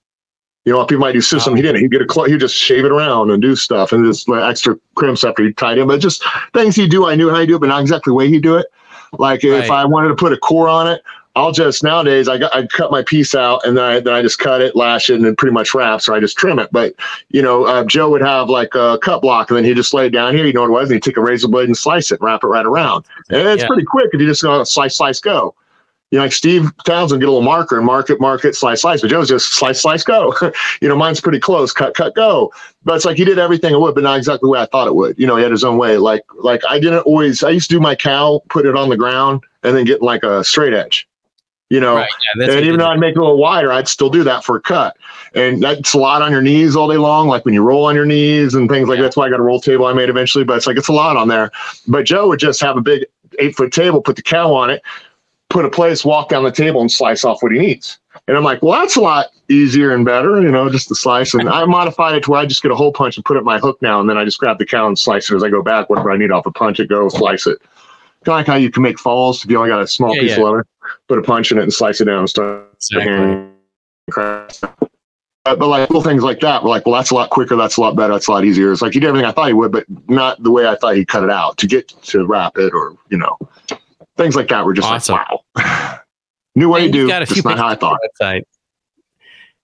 You 0.65 0.73
know, 0.73 0.81
if 0.81 0.89
he 0.89 0.95
might 0.95 1.13
do 1.13 1.21
system, 1.21 1.55
he 1.55 1.61
didn't. 1.61 1.81
He'd 1.81 1.91
get 1.91 2.01
a 2.01 2.11
cl- 2.11 2.27
he'd 2.27 2.39
just 2.39 2.55
shave 2.55 2.85
it 2.85 2.91
around 2.91 3.31
and 3.31 3.41
do 3.41 3.55
stuff, 3.55 3.91
and 3.91 4.05
just 4.05 4.29
like, 4.29 4.43
extra 4.43 4.77
crimps 4.95 5.23
after 5.23 5.43
he 5.43 5.53
tied 5.53 5.79
him. 5.79 5.87
But 5.87 5.99
just 5.99 6.23
things 6.53 6.75
he 6.75 6.87
do, 6.87 7.07
I 7.07 7.15
knew 7.15 7.29
how 7.29 7.39
he 7.39 7.47
do 7.47 7.55
it, 7.55 7.59
but 7.59 7.69
not 7.69 7.81
exactly 7.81 8.11
the 8.11 8.15
way 8.15 8.29
he 8.29 8.39
do 8.39 8.57
it. 8.57 8.67
Like 9.17 9.43
right. 9.43 9.63
if 9.63 9.71
I 9.71 9.85
wanted 9.85 10.09
to 10.09 10.15
put 10.15 10.33
a 10.33 10.37
core 10.37 10.69
on 10.69 10.87
it, 10.87 11.01
I'll 11.35 11.51
just 11.51 11.83
nowadays 11.83 12.27
I 12.27 12.37
got 12.37 12.53
I 12.55 12.67
cut 12.67 12.91
my 12.91 13.03
piece 13.03 13.33
out 13.35 13.65
and 13.65 13.77
then 13.77 13.83
I 13.83 13.99
then 13.99 14.13
I 14.13 14.21
just 14.21 14.39
cut 14.39 14.61
it, 14.61 14.75
lash 14.75 15.09
it, 15.09 15.15
and 15.15 15.25
then 15.25 15.35
pretty 15.35 15.53
much 15.53 15.73
wraps 15.73 16.09
or 16.09 16.13
I 16.13 16.19
just 16.19 16.37
trim 16.37 16.59
it. 16.59 16.69
But 16.71 16.93
you 17.29 17.41
know, 17.41 17.65
uh, 17.65 17.85
Joe 17.85 18.09
would 18.09 18.21
have 18.21 18.49
like 18.49 18.75
a 18.75 18.99
cut 19.01 19.21
block 19.21 19.49
and 19.49 19.57
then 19.57 19.63
he'd 19.63 19.77
just 19.77 19.93
lay 19.93 20.07
it 20.07 20.11
down 20.11 20.35
here. 20.35 20.45
You 20.45 20.53
know 20.53 20.61
what 20.61 20.69
it 20.69 20.73
was? 20.73 20.89
And 20.89 20.95
he'd 20.95 21.03
take 21.03 21.17
a 21.17 21.21
razor 21.21 21.47
blade 21.47 21.67
and 21.67 21.77
slice 21.77 22.11
it, 22.11 22.21
wrap 22.21 22.43
it 22.43 22.47
right 22.47 22.65
around, 22.65 23.05
and 23.29 23.47
it's 23.47 23.63
yeah. 23.63 23.67
pretty 23.67 23.85
quick 23.85 24.09
if 24.13 24.19
you 24.19 24.27
just 24.27 24.41
go 24.41 24.63
slice, 24.63 24.97
slice, 24.97 25.19
go. 25.19 25.55
You 26.11 26.17
know, 26.17 26.25
like 26.25 26.33
Steve 26.33 26.69
Townsend 26.85 27.21
get 27.21 27.29
a 27.29 27.31
little 27.31 27.45
marker 27.45 27.77
and 27.77 27.85
mark 27.85 28.09
it, 28.09 28.19
mark 28.19 28.43
it, 28.43 28.55
slice, 28.55 28.81
slice. 28.81 29.01
But 29.01 29.09
Joe's 29.09 29.29
just 29.29 29.53
slice, 29.53 29.81
slice, 29.81 30.03
go. 30.03 30.35
you 30.81 30.89
know, 30.89 30.95
mine's 30.95 31.21
pretty 31.21 31.39
close, 31.39 31.71
cut, 31.71 31.95
cut, 31.95 32.13
go. 32.15 32.51
But 32.83 32.95
it's 32.95 33.05
like 33.05 33.15
he 33.15 33.23
did 33.23 33.39
everything 33.39 33.73
it 33.73 33.79
would, 33.79 33.95
but 33.95 34.03
not 34.03 34.17
exactly 34.17 34.47
the 34.47 34.51
way 34.51 34.59
I 34.59 34.65
thought 34.65 34.87
it 34.87 34.95
would. 34.95 35.17
You 35.17 35.25
know, 35.25 35.37
he 35.37 35.43
had 35.43 35.51
his 35.51 35.63
own 35.63 35.77
way. 35.77 35.97
Like, 35.97 36.23
like 36.39 36.61
I 36.69 36.79
didn't 36.79 36.99
always. 36.99 37.43
I 37.43 37.49
used 37.49 37.69
to 37.69 37.75
do 37.77 37.79
my 37.79 37.95
cow, 37.95 38.41
put 38.49 38.65
it 38.65 38.75
on 38.75 38.89
the 38.89 38.97
ground, 38.97 39.43
and 39.63 39.75
then 39.75 39.85
get 39.85 40.01
like 40.01 40.23
a 40.23 40.43
straight 40.43 40.73
edge 40.73 41.07
you 41.71 41.79
know. 41.79 41.95
Right, 41.95 42.09
yeah, 42.35 42.49
and 42.57 42.65
even 42.65 42.79
though 42.79 42.89
I'd 42.89 42.99
make 42.99 43.15
it 43.15 43.17
a 43.17 43.21
little 43.21 43.37
wider, 43.37 43.71
I'd 43.71 43.87
still 43.87 44.09
do 44.09 44.25
that 44.25 44.43
for 44.43 44.57
a 44.57 44.61
cut. 44.61 44.97
And 45.33 45.63
that's 45.63 45.93
a 45.93 45.97
lot 45.97 46.21
on 46.21 46.29
your 46.29 46.41
knees 46.41 46.75
all 46.75 46.89
day 46.89 46.97
long, 46.97 47.29
like 47.29 47.45
when 47.45 47.53
you 47.53 47.63
roll 47.63 47.85
on 47.85 47.95
your 47.95 48.05
knees 48.05 48.53
and 48.53 48.69
things 48.69 48.89
like 48.89 48.97
yeah. 48.97 49.03
that's 49.03 49.15
why 49.15 49.25
I 49.25 49.29
got 49.29 49.39
a 49.39 49.43
roll 49.43 49.61
table 49.61 49.85
I 49.85 49.93
made 49.93 50.09
eventually. 50.09 50.43
But 50.43 50.57
it's 50.57 50.67
like 50.67 50.77
it's 50.77 50.89
a 50.89 50.93
lot 50.93 51.15
on 51.15 51.29
there. 51.29 51.49
But 51.87 52.03
Joe 52.03 52.27
would 52.27 52.39
just 52.39 52.59
have 52.59 52.75
a 52.75 52.81
big 52.81 53.05
eight 53.39 53.55
foot 53.55 53.71
table, 53.71 54.01
put 54.01 54.17
the 54.17 54.21
cow 54.21 54.53
on 54.53 54.69
it, 54.69 54.83
put 55.51 55.65
a 55.65 55.69
place, 55.69 56.03
walk 56.03 56.29
down 56.29 56.43
the 56.43 56.51
table, 56.51 56.81
and 56.81 56.91
slice 56.91 57.23
off 57.23 57.43
what 57.43 57.51
he 57.51 57.59
needs. 57.59 57.99
And 58.27 58.37
I'm 58.37 58.43
like, 58.43 58.61
well, 58.61 58.79
that's 58.79 58.95
a 58.95 59.01
lot 59.01 59.27
easier 59.49 59.93
and 59.93 60.05
better, 60.05 60.41
you 60.41 60.51
know, 60.51 60.69
just 60.69 60.87
to 60.89 60.95
slice. 60.95 61.33
And 61.33 61.49
I 61.49 61.65
modified 61.65 62.15
it 62.15 62.23
to 62.23 62.31
where 62.31 62.39
I 62.39 62.45
just 62.45 62.61
get 62.61 62.71
a 62.71 62.75
hole 62.75 62.93
punch 62.93 63.17
and 63.17 63.25
put 63.25 63.37
it 63.37 63.43
my 63.43 63.59
hook 63.59 63.81
now, 63.81 63.99
and 63.99 64.09
then 64.09 64.17
I 64.17 64.25
just 64.25 64.39
grab 64.39 64.57
the 64.57 64.65
cow 64.65 64.87
and 64.87 64.97
slice 64.97 65.29
it 65.29 65.35
as 65.35 65.43
I 65.43 65.49
go 65.49 65.61
back. 65.61 65.89
Whatever 65.89 66.11
I 66.11 66.17
need 66.17 66.31
off 66.31 66.45
a 66.45 66.51
punch, 66.51 66.79
it 66.79 66.87
go 66.87 67.09
slice 67.09 67.47
it. 67.47 67.59
Kind 68.23 68.33
of 68.33 68.39
like 68.39 68.47
how 68.47 68.55
you 68.55 68.69
can 68.69 68.83
make 68.83 68.99
falls 68.99 69.43
if 69.43 69.49
you 69.49 69.57
only 69.57 69.69
got 69.69 69.81
a 69.81 69.87
small 69.87 70.15
yeah, 70.15 70.21
piece 70.21 70.31
yeah. 70.31 70.37
of 70.37 70.43
leather 70.43 70.65
put 71.07 71.17
a 71.17 71.23
punch 71.23 71.51
in 71.51 71.57
it 71.57 71.63
and 71.63 71.73
slice 71.73 72.01
it 72.01 72.05
down 72.05 72.19
and 72.19 72.29
start 72.29 72.67
exactly. 72.75 73.47
But, 75.43 75.57
but 75.57 75.67
like 75.67 75.89
little 75.89 76.03
things 76.03 76.21
like 76.21 76.39
that, 76.41 76.63
we're 76.63 76.69
like, 76.69 76.85
well, 76.85 76.95
that's 76.95 77.09
a 77.09 77.15
lot 77.15 77.31
quicker. 77.31 77.55
That's 77.55 77.77
a 77.77 77.81
lot 77.81 77.95
better. 77.95 78.13
That's 78.13 78.27
a 78.27 78.31
lot 78.31 78.45
easier. 78.45 78.71
It's 78.71 78.81
like 78.81 78.93
he 78.93 78.99
did 78.99 79.07
everything 79.07 79.27
I 79.27 79.31
thought 79.31 79.47
he 79.47 79.53
would, 79.53 79.71
but 79.71 79.85
not 80.07 80.41
the 80.43 80.51
way 80.51 80.67
I 80.67 80.75
thought 80.75 80.95
he'd 80.95 81.07
cut 81.07 81.23
it 81.23 81.31
out 81.31 81.57
to 81.57 81.67
get 81.67 81.87
to 81.87 82.25
wrap 82.27 82.57
it 82.57 82.73
or, 82.73 82.95
you 83.09 83.17
know, 83.17 83.39
things 84.17 84.35
like 84.35 84.49
that 84.49 84.65
were 84.65 84.73
just 84.73 84.87
awesome. 84.87 85.15
like, 85.15 85.27
wow. 85.55 85.99
New 86.55 86.69
way 86.69 86.87
to 86.87 86.91
do. 86.91 87.25
Few 87.25 87.41
not 87.43 87.57
how 87.57 87.67
I 87.67 87.75
thought. 87.75 87.99
Website. 88.19 88.43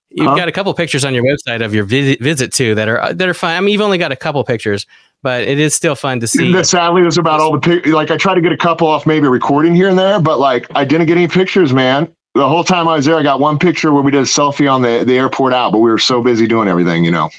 You've 0.10 0.28
huh? 0.28 0.36
got 0.36 0.48
a 0.48 0.52
couple 0.52 0.74
pictures 0.74 1.04
on 1.04 1.14
your 1.14 1.24
website 1.24 1.64
of 1.64 1.74
your 1.74 1.84
visit, 1.84 2.22
visit 2.22 2.54
too 2.54 2.74
that 2.76 2.88
are 2.88 3.14
that 3.14 3.28
are 3.28 3.34
fine. 3.34 3.58
I 3.58 3.60
mean, 3.60 3.74
you've 3.74 3.82
only 3.82 3.98
got 3.98 4.12
a 4.12 4.16
couple 4.16 4.42
pictures, 4.46 4.86
but 5.22 5.44
it 5.44 5.60
is 5.60 5.76
still 5.76 5.96
fun 5.96 6.22
to 6.22 6.28
see. 6.28 6.64
sadly, 6.64 7.02
there's 7.02 7.18
about 7.18 7.42
all 7.42 7.52
the 7.52 7.60
pic- 7.60 7.86
like 7.88 8.10
I 8.10 8.18
try 8.18 8.34
to 8.34 8.42
get 8.42 8.54
a 8.54 8.58
couple 8.58 8.88
off 8.88 9.06
maybe 9.06 9.28
recording 9.28 9.76
here 9.76 9.90
and 9.90 10.00
there, 10.00 10.20
but 10.22 10.40
like 10.40 10.66
I 10.76 10.86
didn't 10.86 11.08
get 11.08 11.18
any 11.18 11.28
pictures, 11.28 11.74
man. 11.74 12.14
The 12.36 12.48
whole 12.48 12.64
time 12.64 12.88
I 12.88 12.96
was 12.96 13.06
there, 13.06 13.18
I 13.18 13.24
got 13.24 13.40
one 13.40 13.60
picture 13.60 13.92
where 13.92 14.02
we 14.02 14.12
did 14.12 14.22
a 14.22 14.26
selfie 14.26 14.72
on 14.72 14.82
the, 14.82 15.04
the 15.06 15.18
airport 15.18 15.54
out, 15.54 15.72
but 15.72 15.80
we 15.80 15.90
were 15.90 15.98
so 15.98 16.22
busy 16.22 16.48
doing 16.48 16.68
everything, 16.68 17.04
you 17.04 17.12
know. 17.12 17.30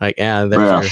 Like 0.00 0.14
yeah, 0.18 0.44
yeah. 0.44 0.82
Your, 0.82 0.90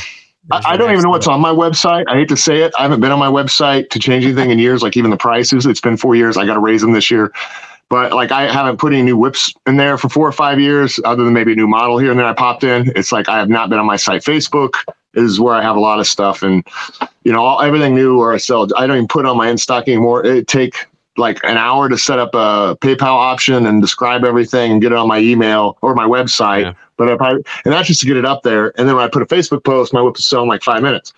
I, 0.51 0.62
I 0.66 0.76
don't 0.76 0.90
even 0.92 1.03
know 1.03 1.11
what's 1.11 1.26
on 1.28 1.40
my 1.40 1.53
website. 1.53 2.05
I 2.09 2.14
hate 2.16 2.28
to 2.30 2.36
say 2.36 2.62
it. 2.62 2.72
I 2.78 2.82
haven't 2.82 3.01
been 3.01 3.12
on 3.12 3.18
my 3.18 3.28
website 3.28 3.90
to 3.90 3.99
change 3.99 4.24
anything 4.24 4.51
in 4.51 4.59
years, 4.59 4.82
like 4.82 4.96
even 4.96 5.11
the 5.11 5.16
prices. 5.16 5.66
It's 5.66 5.80
been 5.80 5.96
four 5.96 6.14
years. 6.16 6.36
I 6.36 6.46
got 6.46 6.55
to 6.55 6.61
raise 6.61 6.80
them 6.82 6.92
this 6.92 7.11
year. 7.11 7.32
But 7.90 8.12
like 8.12 8.32
I 8.32 8.53
haven't 8.53 8.78
put 8.78 8.92
any 8.92 9.03
new 9.03 9.16
whips 9.16 9.53
in 9.66 9.76
there 9.76 9.99
for 9.99 10.09
four 10.09 10.28
or 10.28 10.32
five 10.32 10.61
years, 10.61 11.01
other 11.05 11.24
than 11.24 11.32
maybe 11.34 11.53
a 11.53 11.57
new 11.57 11.68
model 11.68 11.99
here 11.99 12.11
and 12.11 12.20
then 12.20 12.26
I 12.26 12.34
popped 12.34 12.64
in. 12.64 12.92
It's 12.96 13.12
like 13.12 13.28
I 13.28 13.38
have 13.38 13.49
not 13.49 13.70
been 13.70 13.78
on 13.78 13.86
my 13.86 13.96
site. 13.96 14.22
Facebook 14.22 14.74
is 15.14 15.40
where 15.40 15.55
I 15.55 15.62
have 15.62 15.76
a 15.76 15.80
lot 15.80 15.99
of 15.99 16.07
stuff, 16.07 16.42
and 16.42 16.66
you 17.24 17.32
know 17.32 17.42
all, 17.44 17.62
everything 17.62 17.94
new 17.94 18.20
or 18.20 18.34
I 18.34 18.36
sell. 18.36 18.68
I 18.76 18.86
don't 18.86 18.96
even 18.96 19.09
put 19.09 19.24
on 19.24 19.38
my 19.38 19.49
in 19.49 19.59
stock 19.59 19.88
anymore. 19.88 20.24
It 20.24 20.49
take 20.49 20.86
like 21.18 21.42
an 21.44 21.56
hour 21.56 21.88
to 21.88 21.98
set 21.98 22.18
up 22.18 22.34
a 22.34 22.76
PayPal 22.80 23.02
option 23.02 23.66
and 23.66 23.82
describe 23.82 24.24
everything 24.24 24.72
and 24.72 24.80
get 24.80 24.92
it 24.92 24.98
on 24.98 25.08
my 25.08 25.18
email 25.18 25.78
or 25.82 25.94
my 25.94 26.06
website. 26.06 26.62
Yeah. 26.62 26.74
But 26.96 27.08
if 27.08 27.20
I 27.20 27.30
and 27.32 27.44
that's 27.64 27.88
just 27.88 28.00
to 28.00 28.06
get 28.06 28.16
it 28.16 28.24
up 28.24 28.42
there, 28.42 28.78
and 28.78 28.88
then 28.88 28.96
when 28.96 29.04
I 29.04 29.08
put 29.08 29.22
a 29.22 29.26
Facebook 29.26 29.64
post, 29.64 29.92
my 29.92 30.00
whip 30.00 30.18
is 30.18 30.26
selling 30.26 30.48
like 30.48 30.62
five 30.62 30.82
minutes. 30.82 31.12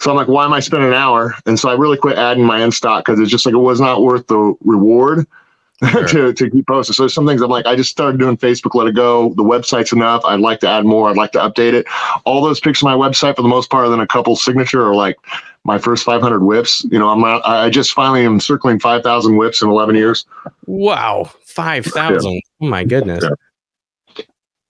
So 0.00 0.10
I'm 0.10 0.16
like, 0.16 0.28
why 0.28 0.44
am 0.44 0.52
I 0.52 0.60
spending 0.60 0.88
an 0.88 0.94
hour? 0.94 1.34
And 1.46 1.58
so 1.58 1.68
I 1.68 1.74
really 1.74 1.96
quit 1.96 2.18
adding 2.18 2.44
my 2.44 2.62
in 2.62 2.72
stock 2.72 3.04
because 3.04 3.20
it's 3.20 3.30
just 3.30 3.46
like 3.46 3.54
it 3.54 3.58
was 3.58 3.80
not 3.80 4.02
worth 4.02 4.26
the 4.26 4.54
reward 4.64 5.26
sure. 5.90 6.06
to, 6.08 6.32
to 6.32 6.50
keep 6.50 6.66
posting. 6.66 6.94
So 6.94 7.08
some 7.08 7.26
things 7.26 7.40
I'm 7.40 7.50
like, 7.50 7.66
I 7.66 7.76
just 7.76 7.90
started 7.90 8.18
doing 8.18 8.36
Facebook, 8.36 8.74
let 8.74 8.86
it 8.86 8.94
go. 8.94 9.32
The 9.34 9.44
website's 9.44 9.92
enough. 9.92 10.22
I'd 10.24 10.40
like 10.40 10.60
to 10.60 10.68
add 10.68 10.84
more. 10.84 11.08
I'd 11.08 11.16
like 11.16 11.32
to 11.32 11.38
update 11.38 11.72
it. 11.72 11.86
All 12.24 12.42
those 12.42 12.60
pictures 12.60 12.82
on 12.82 12.98
my 12.98 13.08
website, 13.08 13.36
for 13.36 13.42
the 13.42 13.48
most 13.48 13.70
part, 13.70 13.88
than 13.88 14.00
a 14.00 14.06
couple 14.06 14.36
signature 14.36 14.84
or 14.84 14.94
like 14.94 15.16
my 15.64 15.78
first 15.78 16.04
500 16.04 16.42
whips. 16.42 16.84
You 16.90 16.98
know, 16.98 17.08
I'm 17.08 17.20
not, 17.20 17.44
I 17.46 17.70
just 17.70 17.92
finally 17.92 18.24
am 18.24 18.40
circling 18.40 18.78
5,000 18.78 19.36
whips 19.36 19.62
in 19.62 19.68
11 19.68 19.94
years. 19.94 20.26
Wow. 20.66 21.30
5,000. 21.46 22.32
Yeah. 22.32 22.40
Oh 22.62 22.66
my 22.66 22.84
goodness. 22.84 23.24
Yeah. 23.24 24.24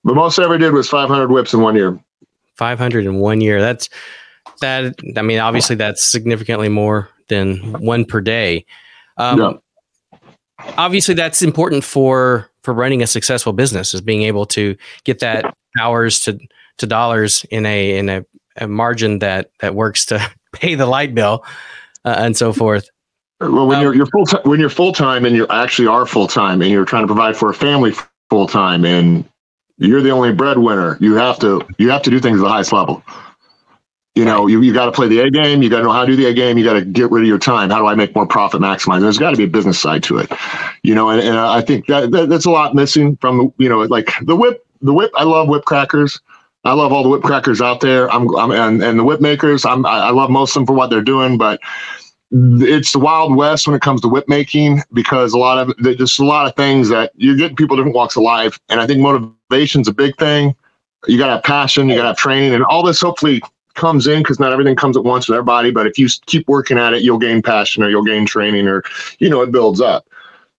The 0.04 0.14
most 0.14 0.38
I 0.38 0.44
ever 0.44 0.58
did 0.58 0.72
was 0.72 0.88
500 0.88 1.30
whips 1.30 1.54
in 1.54 1.60
one 1.60 1.76
year. 1.76 1.98
500 2.56 3.06
in 3.06 3.16
one 3.20 3.40
year. 3.40 3.60
That's 3.60 3.88
that. 4.60 4.94
I 5.16 5.22
mean, 5.22 5.38
obviously 5.38 5.76
that's 5.76 6.04
significantly 6.04 6.68
more 6.68 7.08
than 7.28 7.56
one 7.80 8.04
per 8.04 8.20
day. 8.20 8.66
Um, 9.16 9.40
yeah 9.40 9.52
obviously 10.76 11.14
that's 11.14 11.42
important 11.42 11.84
for 11.84 12.50
for 12.62 12.72
running 12.72 13.02
a 13.02 13.06
successful 13.06 13.52
business 13.52 13.94
is 13.94 14.00
being 14.00 14.22
able 14.22 14.46
to 14.46 14.76
get 15.04 15.18
that 15.20 15.54
hours 15.80 16.20
to 16.20 16.38
to 16.78 16.86
dollars 16.86 17.44
in 17.50 17.66
a 17.66 17.98
in 17.98 18.08
a, 18.08 18.24
a 18.56 18.68
margin 18.68 19.18
that 19.18 19.50
that 19.60 19.74
works 19.74 20.06
to 20.06 20.20
pay 20.54 20.74
the 20.74 20.86
light 20.86 21.14
bill 21.14 21.44
uh, 22.04 22.16
and 22.18 22.36
so 22.36 22.52
forth 22.52 22.88
well 23.40 23.66
when 23.66 23.78
um, 23.78 23.82
you're, 23.82 23.94
you're 23.94 24.06
full 24.06 24.26
time 24.26 24.42
when 24.44 24.60
you're 24.60 24.70
full 24.70 24.92
time 24.92 25.24
and 25.24 25.36
you 25.36 25.46
actually 25.50 25.88
are 25.88 26.06
full 26.06 26.28
time 26.28 26.62
and 26.62 26.70
you're 26.70 26.86
trying 26.86 27.02
to 27.02 27.08
provide 27.08 27.36
for 27.36 27.50
a 27.50 27.54
family 27.54 27.92
full 28.30 28.46
time 28.46 28.84
and 28.84 29.28
you're 29.78 30.02
the 30.02 30.10
only 30.10 30.32
breadwinner 30.32 30.96
you 31.00 31.14
have 31.14 31.38
to 31.38 31.60
you 31.78 31.90
have 31.90 32.02
to 32.02 32.10
do 32.10 32.20
things 32.20 32.38
at 32.38 32.42
the 32.42 32.48
highest 32.48 32.72
level 32.72 33.02
You 34.16 34.24
know, 34.24 34.46
you, 34.46 34.62
you 34.62 34.72
got 34.72 34.86
to 34.86 34.92
play 34.92 35.08
the 35.08 35.18
A 35.20 35.30
game. 35.30 35.60
You 35.60 35.68
got 35.68 35.78
to 35.78 35.84
know 35.84 35.92
how 35.92 36.02
to 36.02 36.06
do 36.06 36.16
the 36.16 36.26
A 36.26 36.32
game. 36.34 36.56
You 36.56 36.64
got 36.64 36.74
to 36.74 36.84
get 36.84 37.10
rid 37.10 37.22
of 37.22 37.28
your 37.28 37.38
time. 37.40 37.70
How 37.70 37.80
do 37.80 37.86
I 37.86 37.96
make 37.96 38.14
more 38.14 38.28
profit 38.28 38.60
maximize? 38.60 39.00
There's 39.00 39.18
got 39.18 39.32
to 39.32 39.36
be 39.36 39.44
a 39.44 39.48
business 39.48 39.80
side 39.80 40.04
to 40.04 40.18
it, 40.18 40.30
you 40.84 40.94
know, 40.94 41.10
and, 41.10 41.20
and 41.20 41.36
I 41.36 41.60
think 41.62 41.86
that, 41.88 42.12
that 42.12 42.28
that's 42.28 42.44
a 42.46 42.50
lot 42.50 42.76
missing 42.76 43.16
from, 43.16 43.52
you 43.58 43.68
know, 43.68 43.80
like 43.80 44.10
the 44.22 44.36
whip, 44.36 44.64
the 44.82 44.94
whip. 44.94 45.10
I 45.16 45.24
love 45.24 45.48
whip 45.48 45.64
crackers. 45.64 46.20
I 46.64 46.72
love 46.72 46.92
all 46.92 47.02
the 47.02 47.08
whip 47.08 47.22
crackers 47.22 47.60
out 47.60 47.80
there. 47.80 48.10
I'm, 48.10 48.34
I'm 48.36 48.50
and, 48.50 48.82
and 48.82 48.98
the 48.98 49.04
whip 49.04 49.20
makers. 49.20 49.64
I'm, 49.64 49.84
I 49.84 50.10
love 50.10 50.30
most 50.30 50.50
of 50.50 50.54
them 50.60 50.66
for 50.66 50.72
what 50.72 50.90
they're 50.90 51.02
doing, 51.02 51.36
but 51.36 51.60
it's 52.30 52.92
the 52.92 52.98
wild 52.98 53.36
west 53.36 53.66
when 53.66 53.76
it 53.76 53.82
comes 53.82 54.00
to 54.00 54.08
whip 54.08 54.28
making 54.28 54.82
because 54.92 55.32
a 55.32 55.38
lot 55.38 55.58
of 55.58 55.74
there's 55.78 56.18
a 56.18 56.24
lot 56.24 56.46
of 56.46 56.56
things 56.56 56.88
that 56.88 57.12
you're 57.16 57.36
getting 57.36 57.56
people 57.56 57.76
different 57.76 57.94
walks 57.94 58.16
of 58.16 58.22
life, 58.22 58.58
and 58.68 58.80
I 58.80 58.86
think 58.86 59.00
motivation's 59.00 59.88
a 59.88 59.92
big 59.92 60.16
thing. 60.16 60.56
You 61.06 61.18
got 61.18 61.26
to 61.26 61.32
have 61.34 61.44
passion, 61.44 61.88
you 61.88 61.96
got 61.96 62.02
to 62.02 62.08
have 62.08 62.16
training, 62.16 62.54
and 62.54 62.64
all 62.64 62.82
this 62.82 63.00
hopefully 63.00 63.42
comes 63.74 64.06
in 64.06 64.20
because 64.20 64.40
not 64.40 64.52
everything 64.52 64.76
comes 64.76 64.96
at 64.96 65.04
once 65.04 65.28
with 65.28 65.36
everybody. 65.36 65.70
But 65.70 65.86
if 65.86 65.98
you 65.98 66.08
keep 66.26 66.48
working 66.48 66.78
at 66.78 66.94
it, 66.94 67.02
you'll 67.02 67.18
gain 67.18 67.42
passion 67.42 67.82
or 67.82 67.90
you'll 67.90 68.04
gain 68.04 68.24
training 68.24 68.66
or, 68.66 68.82
you 69.18 69.28
know, 69.28 69.42
it 69.42 69.50
builds 69.50 69.80
up, 69.80 70.06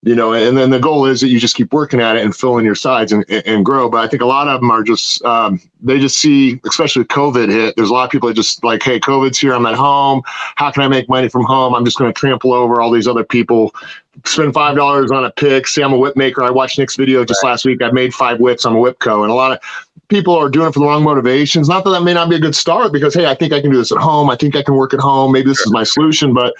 you 0.05 0.13
know, 0.13 0.33
and 0.33 0.55
then 0.55 0.69
the 0.69 0.79
goal 0.79 1.07
is 1.07 1.19
that 1.21 1.29
you 1.29 1.39
just 1.39 1.55
keep 1.55 1.73
working 1.73 1.99
at 1.99 2.15
it 2.15 2.23
and 2.23 2.35
fill 2.35 2.59
in 2.59 2.63
your 2.63 2.75
sides 2.75 3.11
and, 3.11 3.27
and 3.29 3.65
grow. 3.65 3.89
But 3.89 4.03
I 4.03 4.07
think 4.07 4.21
a 4.21 4.27
lot 4.27 4.47
of 4.47 4.61
them 4.61 4.69
are 4.69 4.83
just, 4.83 5.25
um, 5.25 5.59
they 5.81 5.99
just 5.99 6.17
see, 6.17 6.61
especially 6.63 7.05
COVID 7.05 7.49
hit, 7.49 7.75
there's 7.75 7.89
a 7.89 7.93
lot 7.93 8.05
of 8.05 8.11
people 8.11 8.29
that 8.29 8.35
just 8.35 8.63
like, 8.63 8.83
hey, 8.83 8.99
COVID's 8.99 9.39
here. 9.39 9.55
I'm 9.55 9.65
at 9.65 9.73
home. 9.73 10.21
How 10.25 10.69
can 10.69 10.83
I 10.83 10.87
make 10.87 11.09
money 11.09 11.27
from 11.27 11.43
home? 11.43 11.73
I'm 11.73 11.83
just 11.83 11.97
going 11.97 12.13
to 12.13 12.17
trample 12.17 12.53
over 12.53 12.79
all 12.79 12.91
these 12.91 13.07
other 13.07 13.23
people 13.23 13.73
spend 14.23 14.53
five 14.53 14.75
dollars 14.77 15.11
on 15.11 15.25
a 15.25 15.31
pick. 15.31 15.67
Say 15.67 15.83
I'm 15.83 15.91
a 15.91 15.97
whip 15.97 16.15
maker. 16.15 16.43
I 16.43 16.49
watched 16.49 16.79
Nick's 16.79 16.95
video 16.95 17.25
just 17.25 17.43
right. 17.43 17.49
last 17.49 17.65
week. 17.65 17.81
I 17.81 17.91
made 17.91 18.13
five 18.13 18.39
whips. 18.39 18.65
I'm 18.65 18.75
a 18.75 18.79
whip 18.79 18.99
co. 18.99 19.23
And 19.23 19.31
a 19.31 19.35
lot 19.35 19.51
of 19.51 19.59
people 20.07 20.35
are 20.35 20.49
doing 20.49 20.67
it 20.69 20.73
for 20.73 20.79
the 20.79 20.85
wrong 20.85 21.03
motivations. 21.03 21.67
Not 21.67 21.83
that 21.83 21.89
that 21.89 22.03
may 22.03 22.13
not 22.13 22.29
be 22.29 22.35
a 22.35 22.39
good 22.39 22.55
start 22.55 22.93
because 22.93 23.13
hey, 23.13 23.25
I 23.25 23.35
think 23.35 23.51
I 23.51 23.59
can 23.59 23.71
do 23.71 23.77
this 23.77 23.91
at 23.91 23.97
home. 23.97 24.29
I 24.29 24.35
think 24.35 24.55
I 24.55 24.63
can 24.63 24.75
work 24.75 24.93
at 24.93 24.99
home. 24.99 25.31
Maybe 25.31 25.49
this 25.49 25.59
is 25.59 25.71
my 25.71 25.83
solution. 25.83 26.33
But 26.33 26.53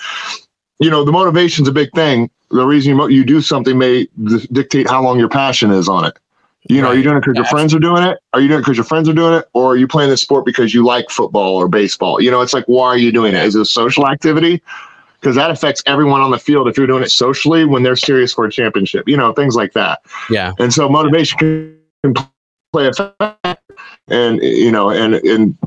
you 0.80 0.90
know, 0.90 1.06
the 1.06 1.12
motivation's 1.12 1.68
a 1.68 1.72
big 1.72 1.92
thing. 1.94 2.30
The 2.56 2.66
reason 2.66 2.96
you, 2.96 3.08
you 3.10 3.24
do 3.24 3.42
something 3.42 3.78
may 3.78 4.08
dictate 4.52 4.90
how 4.90 5.04
long 5.04 5.20
your 5.20 5.30
passion 5.30 5.72
is 5.72 5.88
on 5.88 6.06
it. 6.06 6.18
You 6.68 6.82
know, 6.82 6.88
right. 6.88 6.94
are 6.94 6.98
you 6.98 7.04
doing 7.04 7.18
it 7.18 7.20
because 7.20 7.36
your 7.36 7.46
friends 7.46 7.76
are 7.76 7.80
doing 7.80 8.02
it? 8.04 8.18
Are 8.34 8.42
you 8.42 8.48
doing 8.48 8.60
it 8.60 8.62
because 8.62 8.78
your 8.78 8.86
friends 8.86 9.08
are 9.08 9.14
doing 9.14 9.36
it? 9.36 9.48
Or 9.54 9.74
are 9.74 9.76
you 9.76 9.88
playing 9.88 10.10
this 10.10 10.22
sport 10.22 10.46
because 10.46 10.74
you 10.74 10.84
like 10.84 11.12
football 11.12 11.56
or 11.56 11.68
baseball? 11.68 12.20
You 12.20 12.32
know, 12.32 12.42
it's 12.42 12.54
like, 12.54 12.66
why 12.66 12.88
are 12.88 12.98
you 12.98 13.12
doing 13.12 13.36
it? 13.36 13.44
Is 13.44 13.56
it 13.56 13.62
a 13.62 13.66
social 13.66 14.08
activity? 14.08 14.64
because 15.26 15.36
that 15.36 15.50
affects 15.50 15.82
everyone 15.88 16.22
on 16.22 16.30
the 16.30 16.38
field 16.38 16.68
if 16.68 16.78
you're 16.78 16.86
doing 16.86 17.02
it 17.02 17.10
socially 17.10 17.66
when 17.66 17.82
they're 17.82 17.96
serious 17.96 18.32
for 18.32 18.46
a 18.46 18.52
championship, 18.52 19.08
you 19.08 19.18
know, 19.18 19.34
things 19.34 19.56
like 19.56 19.74
that. 19.74 20.00
Yeah. 20.30 20.52
And 20.60 20.72
so 20.72 20.88
motivation 20.88 21.80
can 22.04 22.14
play 22.72 22.88
a 22.88 22.94
factor 22.94 23.58
and, 24.08 24.40
you 24.44 24.72
know, 24.72 24.92
and, 24.92 25.16
and, 25.16 25.58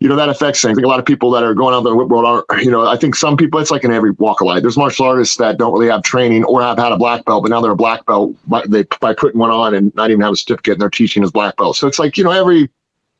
you 0.00 0.08
know, 0.08 0.16
that 0.16 0.28
affects 0.28 0.62
things. 0.62 0.72
I 0.72 0.74
think 0.74 0.86
a 0.86 0.88
lot 0.88 0.98
of 0.98 1.06
people 1.06 1.30
that 1.32 1.42
are 1.42 1.54
going 1.54 1.74
out 1.74 1.82
there 1.82 1.92
in 1.92 1.98
the 1.98 2.04
world 2.04 2.44
are, 2.48 2.60
you 2.60 2.70
know, 2.70 2.86
I 2.86 2.96
think 2.96 3.14
some 3.14 3.36
people, 3.36 3.60
it's 3.60 3.70
like 3.70 3.84
in 3.84 3.92
every 3.92 4.10
walk 4.12 4.40
of 4.40 4.46
life. 4.46 4.62
There's 4.62 4.76
martial 4.76 5.06
artists 5.06 5.36
that 5.36 5.58
don't 5.58 5.72
really 5.72 5.88
have 5.88 6.02
training 6.02 6.44
or 6.44 6.62
have 6.62 6.78
had 6.78 6.92
a 6.92 6.96
black 6.96 7.24
belt, 7.24 7.42
but 7.42 7.50
now 7.50 7.60
they're 7.60 7.72
a 7.72 7.76
black 7.76 8.04
belt 8.06 8.34
by, 8.46 8.62
they, 8.66 8.84
by 9.00 9.14
putting 9.14 9.40
one 9.40 9.50
on 9.50 9.74
and 9.74 9.94
not 9.94 10.10
even 10.10 10.20
have 10.20 10.34
a 10.34 10.36
certificate 10.36 10.74
and 10.74 10.80
they're 10.80 10.90
teaching 10.90 11.22
as 11.22 11.30
black 11.30 11.56
belt. 11.56 11.76
So 11.76 11.86
it's 11.86 11.98
like, 11.98 12.16
you 12.16 12.24
know, 12.24 12.30
every 12.30 12.70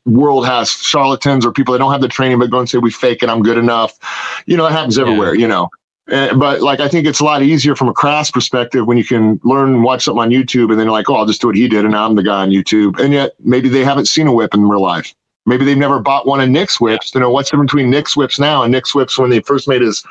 world 0.07 0.47
has 0.47 0.71
charlatans 0.71 1.45
or 1.45 1.53
people 1.53 1.73
that 1.73 1.79
don't 1.79 1.93
have 1.93 2.01
the 2.01 2.09
training 2.09 2.39
but 2.39 2.51
go 2.51 2.61
and 2.61 2.71
say 2.71 2.79
we 2.79 2.91
fake 2.91 3.23
it 3.23 3.29
i'm 3.29 3.43
good 3.43 3.59
enough 3.59 3.99
you 4.47 4.57
know 4.57 4.65
it 4.65 4.73
happens 4.73 4.99
everywhere 4.99 5.35
yeah. 5.35 5.41
you 5.41 5.49
know 5.49 5.69
and, 6.07 6.39
but 6.39 6.63
like 6.63 6.79
i 6.79 6.89
think 6.89 7.07
it's 7.07 7.19
a 7.19 7.25
lot 7.25 7.43
easier 7.43 7.75
from 7.75 7.89
a 7.89 7.93
craft 7.93 8.33
perspective 8.33 8.87
when 8.87 8.97
you 8.97 9.05
can 9.05 9.41
learn 9.43 9.75
and 9.75 9.83
watch 9.83 10.05
something 10.05 10.23
on 10.23 10.31
youtube 10.31 10.71
and 10.71 10.79
then 10.79 10.87
you're 10.87 10.93
like 10.93 11.11
oh 11.11 11.17
i'll 11.17 11.27
just 11.27 11.41
do 11.41 11.49
what 11.49 11.57
he 11.57 11.67
did 11.67 11.85
and 11.85 11.93
now 11.93 12.07
i'm 12.07 12.15
the 12.15 12.23
guy 12.23 12.43
on 12.43 12.51
youtube 12.51 12.99
and 13.01 13.13
yet 13.13 13.35
maybe 13.41 13.69
they 13.69 13.83
haven't 13.83 14.07
seen 14.07 14.29
a 14.29 14.33
whip 14.33 14.55
in 14.55 14.69
real 14.69 14.81
life 14.81 15.13
maybe 15.47 15.65
they've 15.65 15.79
never 15.79 15.99
bought 15.99 16.27
one 16.27 16.41
of 16.41 16.49
nick's 16.49 16.81
whips 16.81 17.15
you 17.15 17.21
know 17.21 17.31
what's 17.31 17.51
the 17.51 17.57
difference 17.57 17.71
between 17.71 17.91
nick's 17.91 18.17
whips 18.17 18.39
now 18.39 18.63
and 18.63 18.73
nick's 18.73 18.95
whips 18.95 19.19
when 19.19 19.31
they 19.31 19.41
first 19.41 19.69
made 19.69 19.83
his 19.83 20.05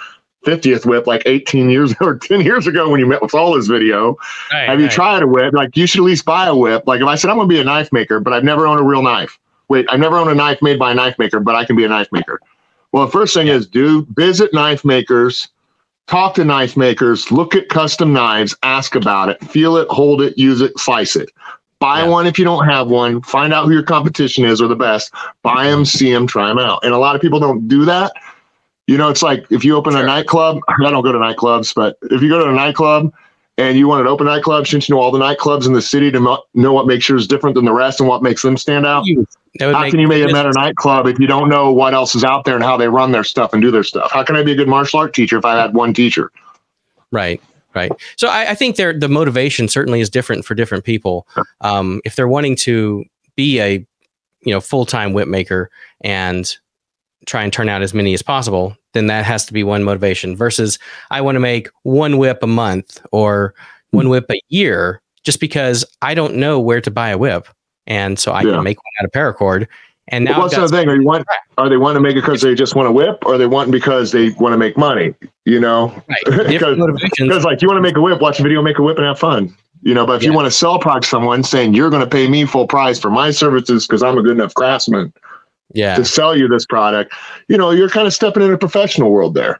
50th 0.45 0.85
whip 0.85 1.07
like 1.07 1.23
18 1.25 1.69
years 1.69 1.93
or 2.01 2.17
10 2.17 2.41
years 2.41 2.67
ago 2.67 2.89
when 2.89 2.99
you 2.99 3.07
met 3.07 3.19
with 3.19 3.33
all 3.33 3.55
his 3.55 3.67
video. 3.67 4.15
Right, 4.53 4.69
Have 4.69 4.79
you 4.79 4.87
tried 4.87 5.23
a 5.23 5.27
whip? 5.27 5.55
Like 5.55 5.75
you 5.75 5.87
should 5.87 6.01
at 6.01 6.03
least 6.03 6.23
buy 6.23 6.45
a 6.45 6.55
whip. 6.55 6.83
Like 6.85 7.01
if 7.01 7.07
I 7.07 7.15
said 7.15 7.31
I'm 7.31 7.37
going 7.37 7.49
to 7.49 7.55
be 7.55 7.59
a 7.59 7.63
knife 7.63 7.91
maker, 7.91 8.19
but 8.19 8.31
I've 8.31 8.43
never 8.43 8.67
owned 8.67 8.79
a 8.79 8.83
real 8.83 9.01
knife 9.01 9.39
wait, 9.69 9.85
I've 9.89 9.99
never 9.99 10.17
owned 10.17 10.29
a 10.29 10.35
knife 10.35 10.61
made 10.61 10.79
by 10.79 10.91
a 10.91 10.95
knife 10.95 11.17
maker, 11.17 11.39
but 11.39 11.55
I 11.55 11.65
can 11.65 11.75
be 11.75 11.85
a 11.85 11.89
knife 11.89 12.11
maker. 12.11 12.39
Well, 12.91 13.05
the 13.05 13.11
first 13.11 13.33
thing 13.33 13.47
is 13.47 13.67
do 13.67 14.05
visit 14.11 14.53
knife 14.53 14.85
makers, 14.85 15.49
talk 16.07 16.35
to 16.35 16.45
knife 16.45 16.77
makers, 16.77 17.31
look 17.31 17.55
at 17.55 17.69
custom 17.69 18.13
knives, 18.13 18.55
ask 18.63 18.95
about 18.95 19.29
it, 19.29 19.43
feel 19.45 19.77
it, 19.77 19.87
hold 19.89 20.21
it, 20.21 20.37
use 20.37 20.61
it, 20.61 20.77
slice 20.77 21.15
it. 21.15 21.29
Buy 21.85 21.99
yeah. 21.99 22.07
one 22.07 22.25
if 22.25 22.39
you 22.39 22.45
don't 22.45 22.65
have 22.65 22.87
one. 22.87 23.21
Find 23.21 23.53
out 23.53 23.65
who 23.65 23.73
your 23.73 23.83
competition 23.83 24.43
is 24.43 24.59
or 24.59 24.67
the 24.67 24.75
best. 24.75 25.13
Buy 25.43 25.67
them, 25.67 25.85
see 25.85 26.11
them, 26.11 26.25
try 26.25 26.47
them 26.47 26.57
out. 26.57 26.83
And 26.83 26.95
a 26.95 26.97
lot 26.97 27.15
of 27.15 27.21
people 27.21 27.39
don't 27.39 27.67
do 27.67 27.85
that. 27.85 28.11
You 28.87 28.97
know, 28.97 29.09
it's 29.09 29.21
like 29.21 29.45
if 29.51 29.63
you 29.63 29.75
open 29.75 29.93
sure. 29.93 30.01
a 30.01 30.05
nightclub, 30.07 30.61
I 30.67 30.89
don't 30.89 31.03
go 31.03 31.11
to 31.11 31.19
nightclubs, 31.19 31.75
but 31.75 31.95
if 32.09 32.23
you 32.23 32.29
go 32.29 32.43
to 32.43 32.49
a 32.49 32.53
nightclub 32.53 33.13
and 33.59 33.77
you 33.77 33.87
want 33.87 34.01
an 34.01 34.07
open 34.07 34.25
nightclub, 34.25 34.65
shouldn't 34.65 34.89
you 34.89 34.95
know 34.95 35.01
all 35.01 35.11
the 35.11 35.19
nightclubs 35.19 35.67
in 35.67 35.73
the 35.73 35.81
city 35.81 36.09
to 36.09 36.39
know 36.55 36.73
what 36.73 36.87
makes 36.87 37.07
yours 37.07 37.27
different 37.27 37.53
than 37.53 37.65
the 37.65 37.73
rest 37.73 37.99
and 37.99 38.09
what 38.09 38.23
makes 38.23 38.41
them 38.41 38.57
stand 38.57 38.87
out? 38.87 39.05
How 39.59 39.87
can 39.87 39.99
you 39.99 40.07
make 40.07 40.27
a 40.27 40.33
better 40.33 40.53
nightclub 40.53 41.05
if 41.05 41.19
you 41.19 41.27
don't 41.27 41.49
know 41.49 41.71
what 41.71 41.93
else 41.93 42.15
is 42.15 42.23
out 42.23 42.45
there 42.45 42.55
and 42.55 42.63
how 42.63 42.77
they 42.77 42.87
run 42.87 43.11
their 43.11 43.23
stuff 43.23 43.53
and 43.53 43.61
do 43.61 43.69
their 43.69 43.83
stuff? 43.83 44.11
How 44.11 44.23
can 44.23 44.35
I 44.35 44.41
be 44.41 44.53
a 44.53 44.55
good 44.55 44.67
martial 44.67 45.01
art 45.01 45.13
teacher 45.13 45.37
if 45.37 45.45
I 45.45 45.61
had 45.61 45.75
one 45.75 45.93
teacher? 45.93 46.31
Right, 47.11 47.43
right. 47.75 47.91
So 48.17 48.27
I, 48.27 48.51
I 48.51 48.55
think 48.55 48.75
the 48.75 49.09
motivation 49.09 49.67
certainly 49.67 50.01
is 50.01 50.09
different 50.09 50.45
for 50.45 50.55
different 50.55 50.83
people. 50.83 51.27
Um, 51.61 52.01
if 52.05 52.15
they're 52.15 52.27
wanting 52.27 52.55
to 52.57 53.05
be 53.35 53.59
a 53.59 53.85
you 54.41 54.53
know 54.53 54.61
full 54.61 54.85
time 54.85 55.13
whip 55.13 55.27
maker 55.27 55.69
and 56.01 56.55
try 57.25 57.43
and 57.43 57.51
turn 57.51 57.69
out 57.69 57.81
as 57.81 57.93
many 57.93 58.13
as 58.13 58.21
possible, 58.21 58.75
then 58.93 59.07
that 59.07 59.25
has 59.25 59.45
to 59.47 59.53
be 59.53 59.63
one 59.63 59.83
motivation. 59.83 60.35
Versus 60.35 60.79
I 61.11 61.21
want 61.21 61.35
to 61.35 61.39
make 61.39 61.69
one 61.83 62.17
whip 62.17 62.39
a 62.41 62.47
month 62.47 63.01
or 63.11 63.53
one 63.91 64.09
whip 64.09 64.25
a 64.29 64.39
year, 64.49 65.01
just 65.23 65.39
because 65.39 65.85
I 66.01 66.13
don't 66.13 66.35
know 66.35 66.59
where 66.59 66.81
to 66.81 66.91
buy 66.91 67.09
a 67.09 67.17
whip 67.17 67.47
and 67.87 68.17
so 68.19 68.31
I 68.31 68.41
yeah. 68.41 68.53
can 68.53 68.63
make 68.63 68.77
one 68.77 68.91
out 68.99 69.05
of 69.05 69.11
paracord. 69.11 69.67
And 70.09 70.25
now, 70.25 70.39
what's 70.39 70.55
the 70.55 70.67
thing? 70.67 70.87
Are 70.87 70.95
you 70.95 71.03
want? 71.03 71.25
Are 71.57 71.67
they 71.67 71.77
wanting 71.77 71.95
to 71.95 72.07
make 72.07 72.15
it 72.15 72.21
because 72.21 72.41
they 72.41 72.53
just 72.53 72.75
want 72.75 72.87
to 72.87 72.91
whip, 72.91 73.25
or 73.25 73.37
they 73.39 73.47
want 73.47 73.71
because 73.71 74.11
they 74.11 74.29
want 74.31 74.53
to 74.53 74.57
make 74.57 74.77
money? 74.77 75.15
You 75.45 75.59
know, 75.59 75.87
because 76.07 76.37
right. 76.37 76.47
like 77.43 77.61
you 77.61 77.67
want 77.67 77.77
to 77.77 77.81
make 77.81 77.97
a 77.97 78.01
whip, 78.01 78.21
watch 78.21 78.39
a 78.39 78.43
video, 78.43 78.61
make 78.61 78.77
a 78.77 78.83
whip, 78.83 78.97
and 78.97 79.07
have 79.07 79.17
fun. 79.17 79.55
You 79.81 79.93
know, 79.93 80.05
but 80.05 80.17
if 80.17 80.23
yeah. 80.23 80.29
you 80.29 80.35
want 80.35 80.45
to 80.45 80.51
sell 80.51 80.77
product 80.77 81.07
someone, 81.07 81.43
saying 81.43 81.73
you're 81.73 81.89
going 81.89 82.03
to 82.03 82.09
pay 82.09 82.27
me 82.27 82.45
full 82.45 82.67
price 82.67 82.99
for 82.99 83.09
my 83.09 83.31
services 83.31 83.87
because 83.87 84.03
I'm 84.03 84.17
a 84.17 84.21
good 84.21 84.33
enough 84.33 84.53
craftsman, 84.53 85.11
yeah, 85.73 85.95
to 85.95 86.05
sell 86.05 86.37
you 86.37 86.47
this 86.47 86.67
product, 86.67 87.11
you 87.47 87.57
know, 87.57 87.71
you're 87.71 87.89
kind 87.89 88.05
of 88.05 88.13
stepping 88.13 88.43
in 88.43 88.53
a 88.53 88.57
professional 88.59 89.11
world 89.11 89.33
there. 89.33 89.59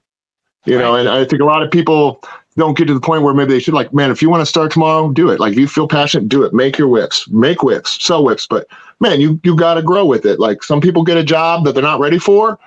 You 0.66 0.76
right. 0.76 0.82
know, 0.82 0.96
and 0.96 1.10
I 1.10 1.26
think 1.26 1.42
a 1.42 1.46
lot 1.46 1.64
of 1.64 1.72
people 1.72 2.24
don't 2.58 2.78
get 2.78 2.86
to 2.88 2.94
the 2.94 3.02
point 3.02 3.24
where 3.24 3.34
maybe 3.34 3.52
they 3.54 3.60
should 3.60 3.74
like, 3.74 3.94
man, 3.94 4.12
if 4.12 4.22
you 4.22 4.30
want 4.30 4.42
to 4.42 4.46
start 4.46 4.72
tomorrow, 4.72 5.10
do 5.12 5.30
it. 5.30 5.40
Like 5.40 5.54
if 5.54 5.60
you 5.60 5.68
feel 5.68 5.88
passionate, 5.88 6.30
do 6.30 6.44
it. 6.44 6.54
Make 6.54 6.78
your 6.78 6.88
whips, 6.88 7.28
make 7.30 7.64
whips, 7.64 8.04
sell 8.04 8.24
whips. 8.24 8.48
But 8.48 8.68
man, 9.00 9.20
you 9.20 9.40
you 9.44 9.56
got 9.56 9.76
to 9.76 9.82
grow 9.82 10.06
with 10.06 10.26
it. 10.26 10.40
Like 10.40 10.64
some 10.64 10.80
people 10.80 11.04
get 11.04 11.18
a 11.18 11.24
job 11.24 11.66
that 11.66 11.74
they're 11.74 11.84
not 11.84 12.00
ready 12.00 12.20
for, 12.20 12.58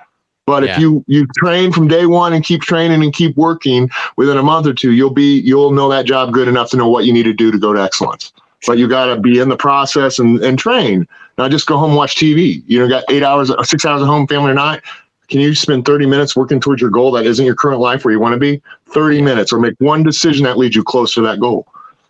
but 0.45 0.63
yeah. 0.63 0.73
if 0.73 0.79
you 0.79 1.03
you 1.07 1.27
train 1.37 1.71
from 1.71 1.87
day 1.87 2.05
one 2.05 2.33
and 2.33 2.43
keep 2.43 2.61
training 2.61 3.03
and 3.03 3.13
keep 3.13 3.35
working, 3.35 3.89
within 4.15 4.37
a 4.37 4.43
month 4.43 4.67
or 4.67 4.73
two, 4.73 4.91
you'll 4.91 5.09
be 5.09 5.39
you'll 5.41 5.71
know 5.71 5.89
that 5.89 6.05
job 6.05 6.33
good 6.33 6.47
enough 6.47 6.69
to 6.71 6.77
know 6.77 6.87
what 6.87 7.05
you 7.05 7.13
need 7.13 7.23
to 7.23 7.33
do 7.33 7.51
to 7.51 7.57
go 7.57 7.73
to 7.73 7.81
excellence. 7.81 8.31
But 8.67 8.77
you 8.77 8.87
got 8.87 9.13
to 9.13 9.21
be 9.21 9.39
in 9.39 9.49
the 9.49 9.55
process 9.55 10.19
and, 10.19 10.43
and 10.43 10.59
train. 10.59 11.07
Not 11.37 11.51
just 11.51 11.67
go 11.67 11.77
home 11.77 11.91
and 11.91 11.97
watch 11.97 12.15
TV. 12.15 12.61
You 12.67 12.79
know, 12.79 12.89
got 12.89 13.05
eight 13.09 13.23
hours, 13.23 13.51
six 13.63 13.85
hours 13.85 14.01
at 14.01 14.07
home, 14.07 14.27
family 14.27 14.51
or 14.51 14.55
not. 14.55 14.81
Can 15.29 15.39
you 15.39 15.53
spend 15.53 15.85
30 15.85 16.07
minutes 16.07 16.35
working 16.35 16.59
towards 16.59 16.81
your 16.81 16.89
goal 16.89 17.11
that 17.11 17.25
isn't 17.25 17.45
your 17.45 17.55
current 17.55 17.79
life 17.79 18.03
where 18.03 18.11
you 18.11 18.19
want 18.19 18.33
to 18.33 18.39
be? 18.39 18.61
30 18.91 19.21
minutes 19.21 19.53
or 19.53 19.59
make 19.59 19.75
one 19.79 20.03
decision 20.03 20.43
that 20.43 20.57
leads 20.57 20.75
you 20.75 20.83
closer 20.83 21.15
to 21.15 21.21
that 21.27 21.39
goal. 21.39 21.67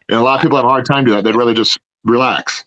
And 0.08 0.18
a 0.18 0.24
lot 0.24 0.36
of 0.36 0.42
people 0.42 0.58
have 0.58 0.66
a 0.66 0.70
hard 0.70 0.86
time 0.86 1.06
doing 1.06 1.18
that. 1.18 1.24
They'd 1.24 1.36
rather 1.36 1.54
just 1.54 1.80
relax. 2.04 2.66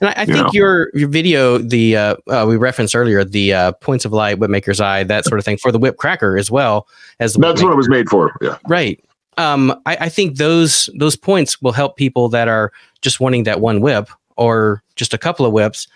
And 0.00 0.10
I, 0.10 0.22
I 0.22 0.24
think 0.26 0.38
know? 0.38 0.50
your 0.52 0.90
your 0.94 1.08
video, 1.08 1.58
the 1.58 1.96
uh, 1.96 2.16
uh, 2.28 2.44
we 2.46 2.56
referenced 2.56 2.94
earlier, 2.94 3.24
the 3.24 3.52
uh, 3.52 3.72
points 3.72 4.04
of 4.04 4.12
light, 4.12 4.38
whip 4.38 4.50
maker's 4.50 4.80
eye, 4.80 5.04
that 5.04 5.24
sort 5.24 5.38
of 5.38 5.44
thing, 5.44 5.56
for 5.56 5.72
the 5.72 5.78
whip 5.78 5.96
cracker 5.96 6.36
as 6.36 6.50
well 6.50 6.86
as 7.18 7.34
that's 7.34 7.62
what 7.62 7.72
it 7.72 7.76
was 7.76 7.88
made 7.88 8.08
for. 8.08 8.36
Yeah, 8.40 8.58
right. 8.68 9.02
Um, 9.38 9.70
I, 9.86 9.96
I 10.02 10.08
think 10.08 10.36
those 10.36 10.90
those 10.94 11.16
points 11.16 11.60
will 11.62 11.72
help 11.72 11.96
people 11.96 12.28
that 12.28 12.48
are 12.48 12.72
just 13.00 13.20
wanting 13.20 13.44
that 13.44 13.60
one 13.60 13.80
whip 13.80 14.08
or 14.36 14.82
just 14.96 15.14
a 15.14 15.18
couple 15.18 15.46
of 15.46 15.52
whips 15.52 15.88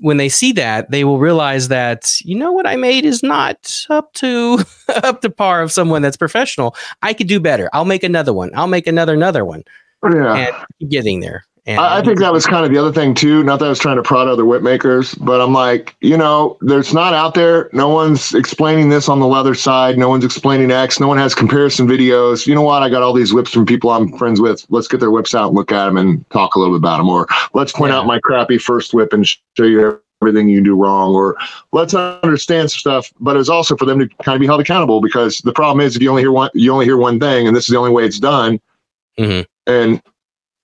when 0.00 0.16
they 0.16 0.28
see 0.28 0.52
that, 0.52 0.90
they 0.90 1.04
will 1.04 1.18
realize 1.18 1.68
that 1.68 2.20
you 2.22 2.34
know 2.34 2.52
what 2.52 2.66
I 2.66 2.76
made 2.76 3.04
is 3.04 3.22
not 3.22 3.86
up 3.88 4.12
to 4.14 4.64
up 4.88 5.20
to 5.22 5.30
par 5.30 5.62
of 5.62 5.72
someone 5.72 6.02
that's 6.02 6.16
professional. 6.16 6.76
I 7.02 7.14
could 7.14 7.28
do 7.28 7.40
better. 7.40 7.68
I'll 7.72 7.84
make 7.84 8.02
another 8.02 8.32
one. 8.32 8.50
I'll 8.54 8.66
make 8.66 8.86
another 8.86 9.14
another 9.14 9.44
one. 9.44 9.62
Yeah, 10.04 10.52
and 10.80 10.90
getting 10.90 11.20
there. 11.20 11.44
And 11.68 11.80
I, 11.80 11.98
I 11.98 12.02
think 12.02 12.20
that 12.20 12.32
was 12.32 12.46
kind 12.46 12.64
of 12.64 12.70
the 12.70 12.78
other 12.78 12.92
thing 12.92 13.12
too. 13.12 13.42
Not 13.42 13.58
that 13.58 13.66
I 13.66 13.68
was 13.68 13.80
trying 13.80 13.96
to 13.96 14.02
prod 14.02 14.28
other 14.28 14.44
whip 14.44 14.62
makers, 14.62 15.16
but 15.16 15.40
I'm 15.40 15.52
like, 15.52 15.96
you 16.00 16.16
know, 16.16 16.56
there's 16.60 16.94
not 16.94 17.12
out 17.12 17.34
there. 17.34 17.68
No 17.72 17.88
one's 17.88 18.34
explaining 18.34 18.88
this 18.88 19.08
on 19.08 19.18
the 19.18 19.26
leather 19.26 19.54
side. 19.54 19.98
No 19.98 20.08
one's 20.08 20.24
explaining 20.24 20.70
X. 20.70 21.00
No 21.00 21.08
one 21.08 21.18
has 21.18 21.34
comparison 21.34 21.88
videos. 21.88 22.46
You 22.46 22.54
know 22.54 22.62
what? 22.62 22.84
I 22.84 22.88
got 22.88 23.02
all 23.02 23.12
these 23.12 23.34
whips 23.34 23.50
from 23.50 23.66
people 23.66 23.90
I'm 23.90 24.16
friends 24.16 24.40
with. 24.40 24.64
Let's 24.68 24.86
get 24.86 25.00
their 25.00 25.10
whips 25.10 25.34
out 25.34 25.48
and 25.48 25.56
look 25.56 25.72
at 25.72 25.86
them 25.86 25.96
and 25.96 26.28
talk 26.30 26.54
a 26.54 26.60
little 26.60 26.74
bit 26.74 26.78
about 26.78 26.98
them. 26.98 27.08
Or 27.08 27.26
let's 27.52 27.72
point 27.72 27.92
yeah. 27.92 27.98
out 27.98 28.06
my 28.06 28.20
crappy 28.20 28.58
first 28.58 28.94
whip 28.94 29.12
and 29.12 29.26
show 29.26 29.64
you 29.64 30.00
everything 30.22 30.48
you 30.48 30.62
do 30.62 30.74
wrong 30.74 31.14
or 31.14 31.36
let's 31.72 31.92
understand 31.92 32.70
stuff 32.70 33.12
but 33.20 33.36
it's 33.36 33.50
also 33.50 33.76
for 33.76 33.84
them 33.84 33.98
to 33.98 34.08
kind 34.22 34.34
of 34.34 34.40
be 34.40 34.46
held 34.46 34.60
accountable 34.60 35.02
because 35.02 35.40
the 35.40 35.52
problem 35.52 35.84
is 35.84 35.94
if 35.94 36.00
you 36.00 36.08
only 36.08 36.22
hear 36.22 36.32
one 36.32 36.48
you 36.54 36.72
only 36.72 36.86
hear 36.86 36.96
one 36.96 37.20
thing 37.20 37.46
and 37.46 37.54
this 37.54 37.64
is 37.64 37.70
the 37.70 37.76
only 37.76 37.90
way 37.90 38.02
it's 38.02 38.18
done 38.18 38.58
mm-hmm. 39.18 39.42
and 39.70 40.02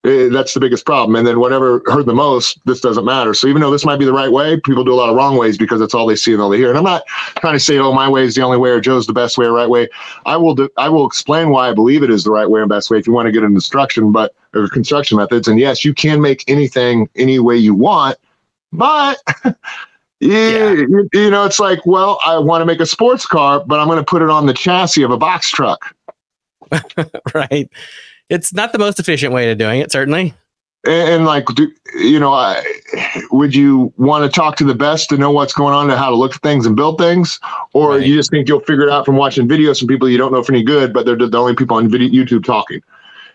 it, 0.05 0.33
that's 0.33 0.55
the 0.55 0.61
biggest 0.61 0.85
problem 0.85 1.15
and 1.17 1.27
then 1.27 1.39
whatever 1.39 1.83
heard 1.87 2.07
the 2.07 2.15
most 2.15 2.59
this 2.67 2.81
doesn't 2.81 3.05
matter 3.05 3.35
so 3.35 3.47
even 3.47 3.61
though 3.63 3.71
this 3.71 3.85
might 3.85 3.99
be 3.99 4.05
the 4.05 4.13
right 4.13 4.33
way 4.33 4.59
people 4.61 4.85
do 4.85 4.93
a 4.93 4.97
lot 4.97 5.09
of 5.09 5.17
wrong 5.17 5.37
ways 5.37 5.57
because 5.57 5.81
that's 5.81 5.95
all 5.95 6.07
they 6.07 6.17
see 6.17 6.33
and 6.33 6.43
all 6.43 6.51
they 6.51 6.59
hear 6.59 6.69
and 6.69 6.79
i'm 6.79 6.85
not 6.85 7.07
trying 7.39 7.55
to 7.55 7.61
say 7.61 7.79
oh 7.79 7.93
my 7.93 8.09
way 8.09 8.25
is 8.25 8.35
the 8.35 8.43
only 8.43 8.59
way 8.59 8.71
or 8.71 8.81
joe's 8.81 9.07
the 9.07 9.13
best 9.13 9.39
way 9.39 9.47
or 9.47 9.53
right 9.53 9.69
way 9.69 9.89
i 10.27 10.37
will 10.37 10.55
do, 10.55 10.69
i 10.77 10.89
will 10.89 11.07
explain 11.07 11.51
why 11.51 11.69
i 11.69 11.73
believe 11.73 12.03
it 12.03 12.11
is 12.11 12.25
the 12.25 12.31
right 12.31 12.51
way 12.51 12.61
and 12.61 12.69
best 12.69 12.91
way 12.91 12.99
if 12.99 13.07
you 13.07 13.13
want 13.13 13.27
to 13.27 13.33
get 13.33 13.43
into 13.43 13.55
instruction 13.55 14.13
but 14.13 14.35
or 14.55 14.69
construction 14.69 15.17
methods 15.17 15.47
and 15.49 15.59
yes 15.59 15.85
you 15.85 15.95
can 15.95 16.21
make 16.21 16.45
anything 16.49 17.09
any 17.17 17.39
way 17.39 17.57
you 17.57 17.75
want 17.75 18.19
but 18.73 19.23
yeah. 20.23 20.73
You, 20.73 21.09
you 21.13 21.31
know, 21.31 21.45
it's 21.45 21.59
like, 21.59 21.85
well, 21.85 22.21
I 22.25 22.39
want 22.39 22.63
to 22.63 22.65
make 22.65 22.81
a 22.81 22.87
sports 22.87 23.27
car, 23.27 23.63
but 23.65 23.81
I'm 23.81 23.89
going 23.89 23.99
to 23.99 24.05
put 24.05 24.23
it 24.23 24.31
on 24.31 24.47
the 24.47 24.55
chassis 24.55 25.03
of 25.03 25.11
a 25.11 25.17
box 25.17 25.51
truck. 25.51 25.95
right. 27.35 27.69
It's 28.33 28.53
not 28.55 28.73
the 28.73 28.79
most 28.79 28.99
efficient 28.99 29.35
way 29.35 29.51
of 29.51 29.59
doing 29.59 29.81
it, 29.81 29.93
certainly. 29.93 30.33
And, 30.85 31.11
and 31.11 31.25
like, 31.27 31.45
do, 31.55 31.71
you 31.95 32.19
know, 32.19 32.33
I, 32.33 32.65
would 33.31 33.55
you 33.55 33.93
want 33.99 34.25
to 34.25 34.35
talk 34.35 34.57
to 34.57 34.65
the 34.65 34.75
best 34.75 35.11
to 35.11 35.19
know 35.19 35.31
what's 35.31 35.53
going 35.53 35.75
on 35.75 35.91
and 35.91 35.99
how 35.99 36.09
to 36.09 36.17
look 36.17 36.35
at 36.35 36.41
things 36.41 36.65
and 36.65 36.75
build 36.75 36.99
things, 36.99 37.39
or 37.75 37.91
right. 37.91 38.07
you 38.07 38.17
just 38.17 38.31
think 38.31 38.49
you'll 38.49 38.61
figure 38.61 38.85
it 38.85 38.91
out 38.91 39.05
from 39.05 39.17
watching 39.17 39.47
videos 39.47 39.79
from 39.79 39.89
people 39.89 40.09
you 40.09 40.17
don't 40.17 40.33
know 40.33 40.39
if 40.39 40.49
any 40.49 40.63
good, 40.63 40.95
but 40.95 41.05
they're 41.05 41.15
the 41.15 41.39
only 41.39 41.55
people 41.55 41.77
on 41.77 41.91
video, 41.91 42.09
YouTube 42.09 42.43
talking? 42.43 42.83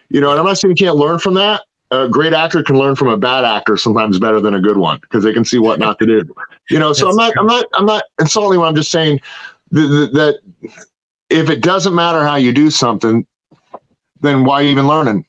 You 0.09 0.19
know, 0.19 0.31
and 0.31 0.39
I'm 0.39 0.45
not 0.45 0.57
saying 0.57 0.71
you 0.71 0.85
can't 0.85 0.95
learn 0.95 1.19
from 1.19 1.35
that, 1.35 1.63
a 1.91 2.07
great 2.09 2.33
actor 2.33 2.63
can 2.63 2.77
learn 2.77 2.95
from 2.95 3.07
a 3.07 3.17
bad 3.17 3.45
actor 3.45 3.77
sometimes 3.77 4.19
better 4.19 4.41
than 4.41 4.53
a 4.53 4.59
good 4.59 4.77
one 4.77 4.99
because 4.99 5.23
they 5.23 5.33
can 5.33 5.45
see 5.45 5.59
what 5.59 5.79
not 5.79 5.99
to 5.99 6.05
do. 6.05 6.35
You 6.69 6.79
know, 6.79 6.91
so 6.91 7.09
I'm 7.09 7.15
not, 7.15 7.33
true. 7.33 7.41
I'm 7.41 7.47
not, 7.47 7.65
I'm 7.73 7.85
not 7.85 8.03
insulting. 8.19 8.59
What 8.59 8.67
I'm 8.67 8.75
just 8.75 8.91
saying 8.91 9.21
that 9.71 10.39
if 11.29 11.49
it 11.49 11.61
doesn't 11.61 11.93
matter 11.93 12.25
how 12.25 12.35
you 12.35 12.51
do 12.51 12.69
something, 12.69 13.25
then 14.22 14.45
why 14.45 14.63
even 14.63 14.88
learning? 14.88 15.26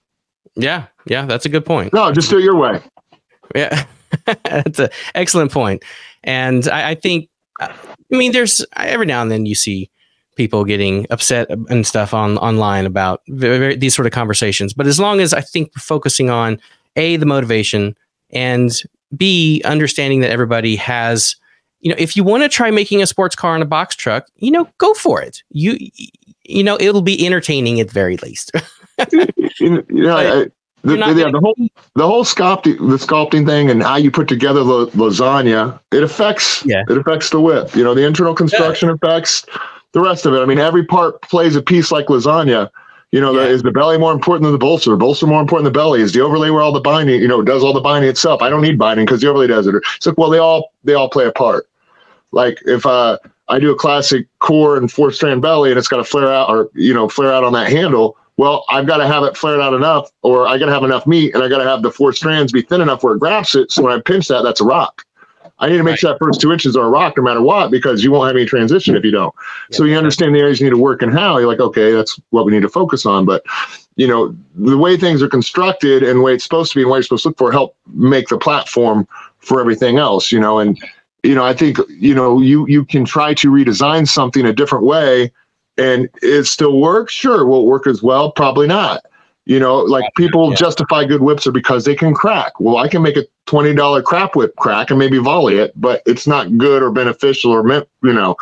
Yeah, 0.54 0.86
yeah, 1.06 1.26
that's 1.26 1.46
a 1.46 1.48
good 1.48 1.64
point. 1.64 1.92
No, 1.92 2.10
just 2.12 2.30
do 2.30 2.38
it 2.38 2.44
your 2.44 2.56
way. 2.56 2.80
Yeah, 3.54 3.84
that's 4.44 4.78
an 4.78 4.90
excellent 5.14 5.52
point. 5.52 5.82
And 6.24 6.68
I, 6.68 6.90
I 6.90 6.94
think, 6.94 7.28
I 7.60 7.72
mean, 8.10 8.32
there's 8.32 8.64
every 8.76 9.06
now 9.06 9.22
and 9.22 9.30
then 9.30 9.46
you 9.46 9.54
see 9.54 9.90
people 10.38 10.64
getting 10.64 11.06
upset 11.10 11.50
and 11.50 11.86
stuff 11.86 12.14
on 12.14 12.38
online 12.38 12.86
about 12.86 13.22
very, 13.28 13.58
very, 13.58 13.76
these 13.76 13.94
sort 13.94 14.06
of 14.06 14.12
conversations. 14.12 14.72
But 14.72 14.86
as 14.86 14.98
long 14.98 15.20
as 15.20 15.34
I 15.34 15.40
think 15.40 15.72
we're 15.74 15.80
focusing 15.80 16.30
on 16.30 16.60
a 16.96 17.16
the 17.16 17.26
motivation 17.26 17.96
and 18.30 18.80
b 19.16 19.62
understanding 19.64 20.20
that 20.20 20.30
everybody 20.30 20.76
has, 20.76 21.36
you 21.80 21.90
know, 21.90 21.96
if 21.98 22.16
you 22.16 22.24
want 22.24 22.44
to 22.44 22.48
try 22.48 22.70
making 22.70 23.02
a 23.02 23.06
sports 23.06 23.34
car 23.34 23.54
on 23.54 23.62
a 23.62 23.66
box 23.66 23.96
truck, 23.96 24.26
you 24.36 24.50
know, 24.50 24.68
go 24.78 24.94
for 24.94 25.20
it. 25.20 25.42
You 25.50 25.76
you 26.48 26.64
know, 26.64 26.76
it'll 26.80 27.02
be 27.02 27.24
entertaining 27.24 27.78
at 27.80 27.88
the 27.88 27.92
very 27.92 28.16
least. 28.18 28.50
you 29.60 29.84
know, 29.88 30.16
I, 30.16 30.46
the, 30.82 30.96
yeah, 30.96 31.30
the 31.30 31.40
whole 31.40 31.56
the 31.94 32.06
whole 32.06 32.24
sculpting 32.24 32.78
the 32.78 32.96
sculpting 32.96 33.46
thing 33.46 33.70
and 33.70 33.82
how 33.82 33.96
you 33.96 34.10
put 34.10 34.28
together 34.28 34.62
the 34.62 34.86
lasagna 34.88 35.78
it 35.92 36.04
affects 36.04 36.64
yeah. 36.64 36.84
it 36.88 36.96
affects 36.96 37.30
the 37.30 37.40
whip. 37.40 37.74
You 37.74 37.84
know, 37.84 37.94
the 37.94 38.06
internal 38.06 38.34
construction 38.34 38.88
yeah. 38.88 38.94
affects 38.94 39.44
the 39.92 40.00
rest 40.00 40.24
of 40.24 40.34
it. 40.34 40.38
I 40.38 40.46
mean, 40.46 40.58
every 40.58 40.84
part 40.84 41.20
plays 41.22 41.56
a 41.56 41.62
piece 41.62 41.90
like 41.90 42.06
lasagna. 42.06 42.70
You 43.10 43.20
know, 43.20 43.32
yeah. 43.32 43.46
the, 43.46 43.48
is 43.48 43.62
the 43.62 43.72
belly 43.72 43.98
more 43.98 44.12
important 44.12 44.44
than 44.44 44.52
the 44.52 44.58
bolster? 44.58 44.90
The 44.90 44.96
bolster 44.96 45.26
more 45.26 45.40
important 45.40 45.64
than 45.64 45.72
the 45.72 45.78
belly? 45.78 46.00
Is 46.00 46.12
the 46.12 46.20
overlay 46.20 46.50
where 46.50 46.60
all 46.60 46.72
the 46.72 46.80
binding, 46.80 47.20
you 47.20 47.28
know, 47.28 47.42
does 47.42 47.64
all 47.64 47.72
the 47.72 47.80
binding 47.80 48.10
itself? 48.10 48.42
I 48.42 48.50
don't 48.50 48.60
need 48.60 48.78
binding 48.78 49.06
because 49.06 49.22
the 49.22 49.28
overlay 49.28 49.46
does 49.46 49.66
it. 49.66 49.74
It's 49.96 50.06
like, 50.06 50.18
well, 50.18 50.30
they 50.30 50.38
all 50.38 50.72
they 50.84 50.94
all 50.94 51.08
play 51.08 51.26
a 51.26 51.32
part. 51.32 51.66
Like 52.32 52.60
if 52.66 52.86
uh, 52.86 53.18
I 53.48 53.58
do 53.58 53.70
a 53.70 53.76
classic 53.76 54.26
core 54.40 54.76
and 54.76 54.90
four 54.90 55.10
strand 55.10 55.42
belly 55.42 55.70
and 55.70 55.78
it's 55.78 55.88
got 55.88 55.98
to 55.98 56.04
flare 56.04 56.32
out 56.32 56.50
or 56.50 56.70
you 56.74 56.92
know 56.92 57.08
flare 57.08 57.32
out 57.32 57.44
on 57.44 57.52
that 57.54 57.70
handle. 57.70 58.16
Well, 58.36 58.64
I've 58.68 58.86
got 58.86 58.98
to 58.98 59.06
have 59.06 59.24
it 59.24 59.36
flared 59.36 59.60
out 59.60 59.74
enough, 59.74 60.12
or 60.22 60.46
I 60.46 60.58
got 60.58 60.66
to 60.66 60.72
have 60.72 60.84
enough 60.84 61.08
meat, 61.08 61.34
and 61.34 61.42
I 61.42 61.48
got 61.48 61.58
to 61.58 61.64
have 61.64 61.82
the 61.82 61.90
four 61.90 62.12
strands 62.12 62.52
be 62.52 62.62
thin 62.62 62.80
enough 62.80 63.02
where 63.02 63.16
it 63.16 63.18
grabs 63.18 63.56
it. 63.56 63.72
So 63.72 63.82
when 63.82 63.92
I 63.92 64.00
pinch 64.00 64.28
that, 64.28 64.42
that's 64.42 64.60
a 64.60 64.64
rock. 64.64 65.04
I 65.60 65.68
need 65.68 65.78
to 65.78 65.82
make 65.82 65.92
right. 65.92 65.98
sure 65.98 66.12
that 66.12 66.18
first 66.20 66.40
two 66.40 66.52
inches 66.52 66.76
are 66.76 66.86
a 66.86 66.88
rock 66.88 67.16
no 67.16 67.24
matter 67.24 67.42
what, 67.42 67.70
because 67.70 68.04
you 68.04 68.12
won't 68.12 68.28
have 68.28 68.36
any 68.36 68.46
transition 68.46 68.94
if 68.94 69.04
you 69.04 69.10
don't. 69.10 69.34
Yeah, 69.70 69.76
so 69.76 69.84
you 69.84 69.96
understand 69.96 70.34
the 70.34 70.38
areas 70.38 70.60
you 70.60 70.66
need 70.66 70.76
to 70.76 70.80
work 70.80 71.02
and 71.02 71.12
how. 71.12 71.38
You're 71.38 71.48
like, 71.48 71.58
okay, 71.60 71.92
that's 71.92 72.18
what 72.30 72.46
we 72.46 72.52
need 72.52 72.62
to 72.62 72.68
focus 72.68 73.04
on. 73.04 73.24
But 73.24 73.44
you 73.96 74.06
know, 74.06 74.36
the 74.54 74.78
way 74.78 74.96
things 74.96 75.20
are 75.20 75.28
constructed 75.28 76.04
and 76.04 76.20
the 76.20 76.22
way 76.22 76.34
it's 76.34 76.44
supposed 76.44 76.70
to 76.72 76.78
be 76.78 76.82
and 76.82 76.90
what 76.90 76.96
you're 76.96 77.02
supposed 77.02 77.24
to 77.24 77.30
look 77.30 77.38
for 77.38 77.50
help 77.50 77.74
make 77.88 78.28
the 78.28 78.38
platform 78.38 79.08
for 79.40 79.60
everything 79.60 79.98
else. 79.98 80.30
You 80.30 80.38
know, 80.38 80.60
and 80.60 80.80
you 81.22 81.34
know, 81.34 81.44
I 81.44 81.54
think 81.54 81.78
you 81.88 82.14
know 82.14 82.40
you 82.40 82.66
you 82.68 82.84
can 82.84 83.04
try 83.04 83.34
to 83.34 83.50
redesign 83.50 84.06
something 84.06 84.46
a 84.46 84.52
different 84.52 84.84
way, 84.84 85.32
and 85.76 86.08
it 86.22 86.44
still 86.44 86.80
works. 86.80 87.12
Sure, 87.12 87.44
will 87.44 87.62
it 87.62 87.66
work 87.66 87.86
as 87.86 88.02
well? 88.02 88.30
Probably 88.30 88.66
not. 88.66 89.04
You 89.48 89.58
know, 89.58 89.78
like 89.78 90.04
people 90.14 90.50
yeah. 90.50 90.56
justify 90.56 91.06
good 91.06 91.22
whips 91.22 91.46
are 91.46 91.52
because 91.52 91.86
they 91.86 91.94
can 91.94 92.12
crack. 92.12 92.60
Well, 92.60 92.76
I 92.76 92.86
can 92.86 93.00
make 93.00 93.16
a 93.16 93.24
twenty 93.46 93.74
dollar 93.74 94.02
crap 94.02 94.36
whip 94.36 94.54
crack 94.56 94.90
and 94.90 94.98
maybe 94.98 95.16
volley 95.16 95.56
it, 95.56 95.72
but 95.74 96.02
it's 96.04 96.26
not 96.26 96.56
good 96.58 96.82
or 96.82 96.90
beneficial 96.92 97.50
or 97.50 97.62
meant, 97.62 97.88
you 98.02 98.12
know. 98.12 98.36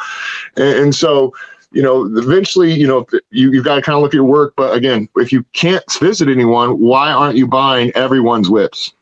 And, 0.56 0.78
and 0.78 0.94
so, 0.94 1.32
you 1.70 1.80
know, 1.80 2.04
eventually, 2.18 2.72
you 2.72 2.88
know, 2.88 3.06
you 3.30 3.52
you've 3.52 3.64
got 3.64 3.76
to 3.76 3.82
kind 3.82 3.94
of 3.94 4.02
look 4.02 4.10
at 4.10 4.16
your 4.16 4.24
work. 4.24 4.54
But 4.56 4.76
again, 4.76 5.08
if 5.14 5.32
you 5.32 5.44
can't 5.52 5.84
visit 6.00 6.28
anyone, 6.28 6.80
why 6.80 7.12
aren't 7.12 7.36
you 7.36 7.46
buying 7.46 7.92
everyone's 7.94 8.50
whips? 8.50 8.92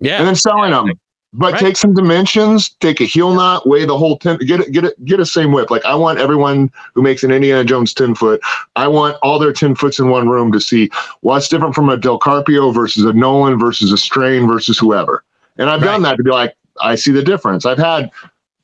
Yeah, 0.00 0.16
and 0.16 0.26
then 0.26 0.36
selling 0.36 0.70
them. 0.70 0.98
But 1.32 1.52
right. 1.52 1.60
take 1.60 1.76
some 1.76 1.94
dimensions, 1.94 2.70
take 2.80 3.00
a 3.00 3.04
heel 3.04 3.32
knot, 3.32 3.66
weigh 3.66 3.84
the 3.84 3.96
whole 3.96 4.18
ten, 4.18 4.36
get 4.38 4.60
it, 4.60 4.72
get 4.72 4.84
it, 4.84 5.04
get 5.04 5.20
a 5.20 5.26
same 5.26 5.52
whip. 5.52 5.70
Like 5.70 5.84
I 5.84 5.94
want 5.94 6.18
everyone 6.18 6.72
who 6.94 7.02
makes 7.02 7.22
an 7.22 7.30
Indiana 7.30 7.64
Jones 7.64 7.94
ten 7.94 8.16
foot, 8.16 8.40
I 8.74 8.88
want 8.88 9.16
all 9.22 9.38
their 9.38 9.52
ten 9.52 9.76
foots 9.76 10.00
in 10.00 10.08
one 10.08 10.28
room 10.28 10.50
to 10.50 10.60
see 10.60 10.90
what's 11.20 11.48
different 11.48 11.74
from 11.76 11.88
a 11.88 11.96
Del 11.96 12.18
Carpio 12.18 12.72
versus 12.72 13.04
a 13.04 13.12
Nolan 13.12 13.60
versus 13.60 13.92
a 13.92 13.98
Strain 13.98 14.48
versus 14.48 14.76
whoever. 14.76 15.24
And 15.56 15.70
I've 15.70 15.82
right. 15.82 15.92
done 15.92 16.02
that 16.02 16.16
to 16.16 16.24
be 16.24 16.30
like, 16.30 16.56
I 16.80 16.96
see 16.96 17.12
the 17.12 17.22
difference. 17.22 17.64
I've 17.64 17.78
had 17.78 18.10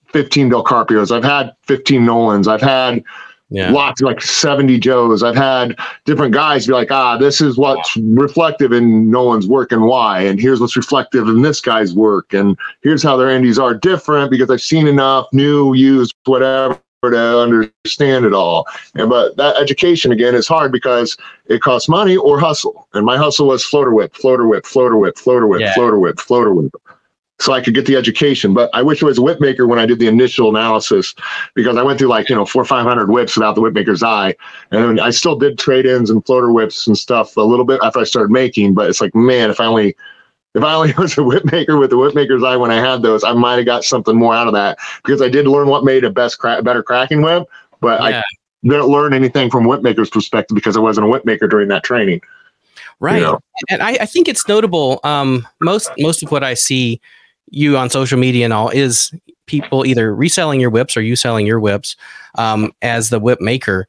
15 0.08 0.48
Del 0.48 0.64
Carpios, 0.64 1.14
I've 1.14 1.24
had 1.24 1.54
15 1.62 2.04
Nolans, 2.04 2.48
I've 2.48 2.62
had 2.62 3.04
yeah. 3.50 3.70
lots 3.70 4.00
like 4.00 4.20
70 4.20 4.78
Joes. 4.78 5.22
I've 5.22 5.36
had 5.36 5.78
different 6.04 6.34
guys 6.34 6.66
be 6.66 6.72
like, 6.72 6.90
ah, 6.90 7.16
this 7.16 7.40
is 7.40 7.56
what's 7.56 7.96
reflective 7.96 8.72
in 8.72 9.10
Nolan's 9.10 9.46
work 9.46 9.72
and 9.72 9.82
why. 9.82 10.20
And 10.20 10.40
here's 10.40 10.60
what's 10.60 10.76
reflective 10.76 11.28
in 11.28 11.42
this 11.42 11.60
guy's 11.60 11.94
work. 11.94 12.32
And 12.32 12.56
here's 12.82 13.02
how 13.02 13.16
their 13.16 13.30
indies 13.30 13.58
are 13.58 13.74
different 13.74 14.30
because 14.30 14.50
I've 14.50 14.62
seen 14.62 14.86
enough 14.86 15.28
new, 15.32 15.74
used, 15.74 16.14
whatever 16.24 16.80
to 17.02 17.38
understand 17.38 18.24
it 18.24 18.32
all. 18.32 18.66
And 18.94 19.08
but 19.08 19.36
that 19.36 19.56
education 19.56 20.10
again 20.10 20.34
is 20.34 20.48
hard 20.48 20.72
because 20.72 21.16
it 21.46 21.60
costs 21.60 21.88
money 21.88 22.16
or 22.16 22.40
hustle. 22.40 22.88
And 22.94 23.06
my 23.06 23.16
hustle 23.16 23.46
was 23.46 23.64
floater 23.64 23.92
whip, 23.92 24.14
floater 24.14 24.46
whip, 24.46 24.66
floater 24.66 24.96
whip, 24.96 25.16
floater 25.16 25.46
whip, 25.46 25.60
yeah. 25.60 25.74
floater 25.74 25.98
whip, 25.98 26.18
floater 26.18 26.52
whip 26.52 26.74
so 27.38 27.52
I 27.52 27.60
could 27.60 27.74
get 27.74 27.86
the 27.86 27.96
education. 27.96 28.54
But 28.54 28.70
I 28.72 28.82
wish 28.82 29.02
I 29.02 29.06
was 29.06 29.18
a 29.18 29.22
whip 29.22 29.40
maker 29.40 29.66
when 29.66 29.78
I 29.78 29.86
did 29.86 29.98
the 29.98 30.08
initial 30.08 30.48
analysis 30.48 31.14
because 31.54 31.76
I 31.76 31.82
went 31.82 31.98
through 31.98 32.08
like, 32.08 32.28
you 32.28 32.34
know, 32.34 32.46
four 32.46 32.62
or 32.62 32.66
500 32.66 33.10
whips 33.10 33.36
without 33.36 33.54
the 33.54 33.60
whip 33.60 33.74
maker's 33.74 34.02
eye. 34.02 34.34
And 34.70 35.00
I 35.00 35.10
still 35.10 35.36
did 35.36 35.58
trade 35.58 35.86
ins 35.86 36.10
and 36.10 36.24
floater 36.24 36.52
whips 36.52 36.86
and 36.86 36.96
stuff 36.96 37.36
a 37.36 37.42
little 37.42 37.64
bit 37.64 37.80
after 37.82 38.00
I 38.00 38.04
started 38.04 38.30
making. 38.30 38.74
But 38.74 38.88
it's 38.88 39.00
like, 39.00 39.14
man, 39.14 39.50
if 39.50 39.60
I 39.60 39.66
only. 39.66 39.96
If 40.54 40.64
I 40.64 40.72
only 40.72 40.94
was 40.98 41.18
a 41.18 41.22
whip 41.22 41.44
maker 41.52 41.76
with 41.76 41.90
the 41.90 41.98
whip 41.98 42.14
maker's 42.14 42.42
eye 42.42 42.56
when 42.56 42.70
I 42.70 42.76
had 42.76 43.02
those, 43.02 43.22
I 43.22 43.34
might 43.34 43.56
have 43.56 43.66
got 43.66 43.84
something 43.84 44.16
more 44.16 44.34
out 44.34 44.46
of 44.46 44.54
that 44.54 44.78
because 45.04 45.20
I 45.20 45.28
did 45.28 45.46
learn 45.46 45.68
what 45.68 45.84
made 45.84 46.02
a 46.02 46.08
best 46.08 46.38
cra- 46.38 46.62
better 46.62 46.82
cracking 46.82 47.20
whip, 47.20 47.46
but 47.82 48.00
yeah. 48.00 48.20
I 48.20 48.22
didn't 48.66 48.86
learn 48.86 49.12
anything 49.12 49.50
from 49.50 49.66
whip 49.66 49.82
maker's 49.82 50.08
perspective 50.08 50.54
because 50.54 50.74
I 50.74 50.80
wasn't 50.80 51.08
a 51.08 51.10
whip 51.10 51.26
maker 51.26 51.46
during 51.46 51.68
that 51.68 51.84
training. 51.84 52.22
Right, 53.00 53.16
you 53.16 53.24
know? 53.24 53.40
and 53.68 53.82
I, 53.82 53.98
I, 54.00 54.06
think 54.06 54.28
it's 54.28 54.48
notable. 54.48 55.00
Um, 55.04 55.46
most 55.60 55.90
most 55.98 56.22
of 56.22 56.30
what 56.30 56.42
I 56.42 56.54
see 56.54 57.02
you 57.48 57.76
on 57.76 57.90
social 57.90 58.18
media 58.18 58.44
and 58.44 58.52
all 58.52 58.68
is 58.70 59.12
people 59.46 59.86
either 59.86 60.14
reselling 60.14 60.60
your 60.60 60.70
whips 60.70 60.96
or 60.96 61.02
you 61.02 61.16
selling 61.16 61.46
your 61.46 61.60
whips 61.60 61.96
um, 62.36 62.72
as 62.82 63.10
the 63.10 63.20
whip 63.20 63.40
maker. 63.40 63.86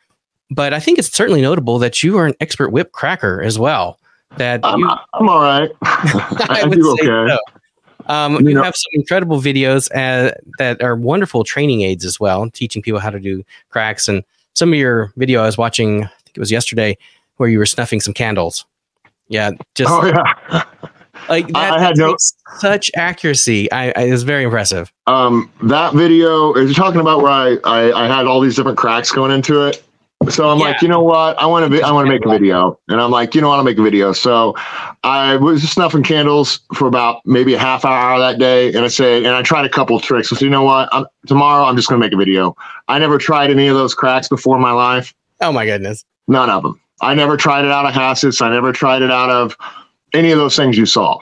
But 0.50 0.74
I 0.74 0.80
think 0.80 0.98
it's 0.98 1.12
certainly 1.12 1.42
notable 1.42 1.80
that 1.80 2.04
you 2.04 2.18
are 2.18 2.26
an 2.26 2.36
expert 2.40 2.70
whip 2.70 2.92
cracker 2.92 3.42
as 3.42 3.60
well. 3.60 4.00
That 4.38 4.62
I'm, 4.64 4.80
you, 4.80 4.90
I'm 5.14 5.30
all 5.30 5.42
right. 5.42 5.72
I, 5.82 6.64
I 6.64 6.70
say 6.70 6.80
okay. 6.82 7.28
so. 7.30 7.38
Um, 8.10 8.36
you, 8.36 8.50
you 8.50 8.54
know, 8.54 8.64
have 8.64 8.76
some 8.76 8.90
incredible 8.94 9.42
videos 9.42 9.90
uh, 9.94 10.34
that 10.60 10.82
are 10.82 10.96
wonderful 10.96 11.44
training 11.44 11.82
aids 11.82 12.06
as 12.06 12.20
well, 12.20 12.50
teaching 12.50 12.82
people 12.82 13.02
how 13.02 13.10
to 13.10 13.20
do 13.20 13.44
cracks. 13.70 14.08
And 14.08 14.24
some 14.54 14.72
of 14.72 14.80
your 14.80 15.12
video 15.18 15.42
I 15.42 15.46
was 15.46 15.58
watching, 15.58 16.06
I 16.06 16.08
think 16.24 16.38
it 16.38 16.40
was 16.40 16.52
yesterday, 16.52 16.98
where 17.36 17.50
you 17.50 17.58
were 17.58 17.66
snuffing 17.66 18.00
some 18.00 18.14
candles. 18.14 18.66
Yeah, 19.28 19.52
just 19.76 19.92
oh 19.92 20.06
yeah. 20.06 20.64
Like 21.30 21.48
that, 21.50 21.74
I 21.74 21.80
had 21.80 21.98
no 21.98 22.16
such 22.58 22.92
accuracy. 22.96 23.72
I, 23.72 23.92
I 23.96 24.04
it 24.04 24.12
was 24.12 24.24
very 24.24 24.44
impressive. 24.44 24.92
Um, 25.08 25.52
that 25.64 25.94
video 25.94 26.54
is 26.54 26.76
talking 26.76 27.02
about 27.02 27.22
where 27.22 27.32
I, 27.32 27.58
I 27.64 28.06
I 28.06 28.08
had 28.08 28.26
all 28.26 28.40
these 28.40 28.56
different 28.56 28.78
cracks 28.78 29.12
going 29.12 29.32
into 29.32 29.66
it. 29.66 29.84
So 30.30 30.50
I'm 30.50 30.58
yeah. 30.58 30.66
like, 30.66 30.82
you 30.82 30.88
know 30.88 31.04
what? 31.04 31.38
I 31.38 31.46
want 31.46 31.72
to 31.72 31.82
I 31.82 31.92
want 31.92 32.08
to 32.08 32.12
make 32.12 32.26
a 32.26 32.30
video, 32.30 32.80
and 32.88 33.00
I'm 33.00 33.12
like, 33.12 33.36
you 33.36 33.42
know 33.42 33.50
what? 33.50 33.60
I'll 33.60 33.64
make 33.64 33.78
a 33.78 33.84
video. 33.84 34.14
So 34.14 34.56
I 35.04 35.36
was 35.36 35.62
snuffing 35.70 36.02
candles 36.02 36.60
for 36.74 36.88
about 36.88 37.22
maybe 37.26 37.54
a 37.54 37.60
half 37.60 37.86
hour 37.86 38.18
that 38.20 38.40
day, 38.40 38.70
and 38.70 38.80
I 38.80 38.88
said, 38.88 39.24
and 39.24 39.36
I 39.36 39.44
tried 39.44 39.66
a 39.66 39.70
couple 39.70 40.00
tricks. 40.00 40.30
So 40.30 40.38
you 40.40 40.50
know 40.50 40.64
what? 40.64 40.90
I'm, 40.92 41.06
tomorrow 41.28 41.66
I'm 41.66 41.76
just 41.76 41.88
going 41.88 42.02
to 42.02 42.06
make 42.06 42.14
a 42.14 42.18
video. 42.18 42.56
I 42.88 42.98
never 42.98 43.20
tried 43.20 43.52
any 43.52 43.68
of 43.68 43.76
those 43.76 43.94
cracks 43.94 44.28
before 44.28 44.56
in 44.56 44.62
my 44.62 44.72
life. 44.72 45.14
Oh 45.40 45.52
my 45.52 45.66
goodness, 45.66 46.04
none 46.28 46.50
of 46.50 46.64
them. 46.64 46.82
I 47.00 47.14
never 47.14 47.38
tried 47.38 47.64
it 47.64 47.72
out 47.72 47.86
of 47.86 47.94
Hassets. 47.94 48.42
I 48.42 48.50
never 48.50 48.74
tried 48.74 49.04
it 49.04 49.12
out 49.12 49.30
of 49.30 49.56
any 50.14 50.32
of 50.32 50.38
those 50.38 50.56
things 50.56 50.78
you 50.78 50.86
saw 50.86 51.20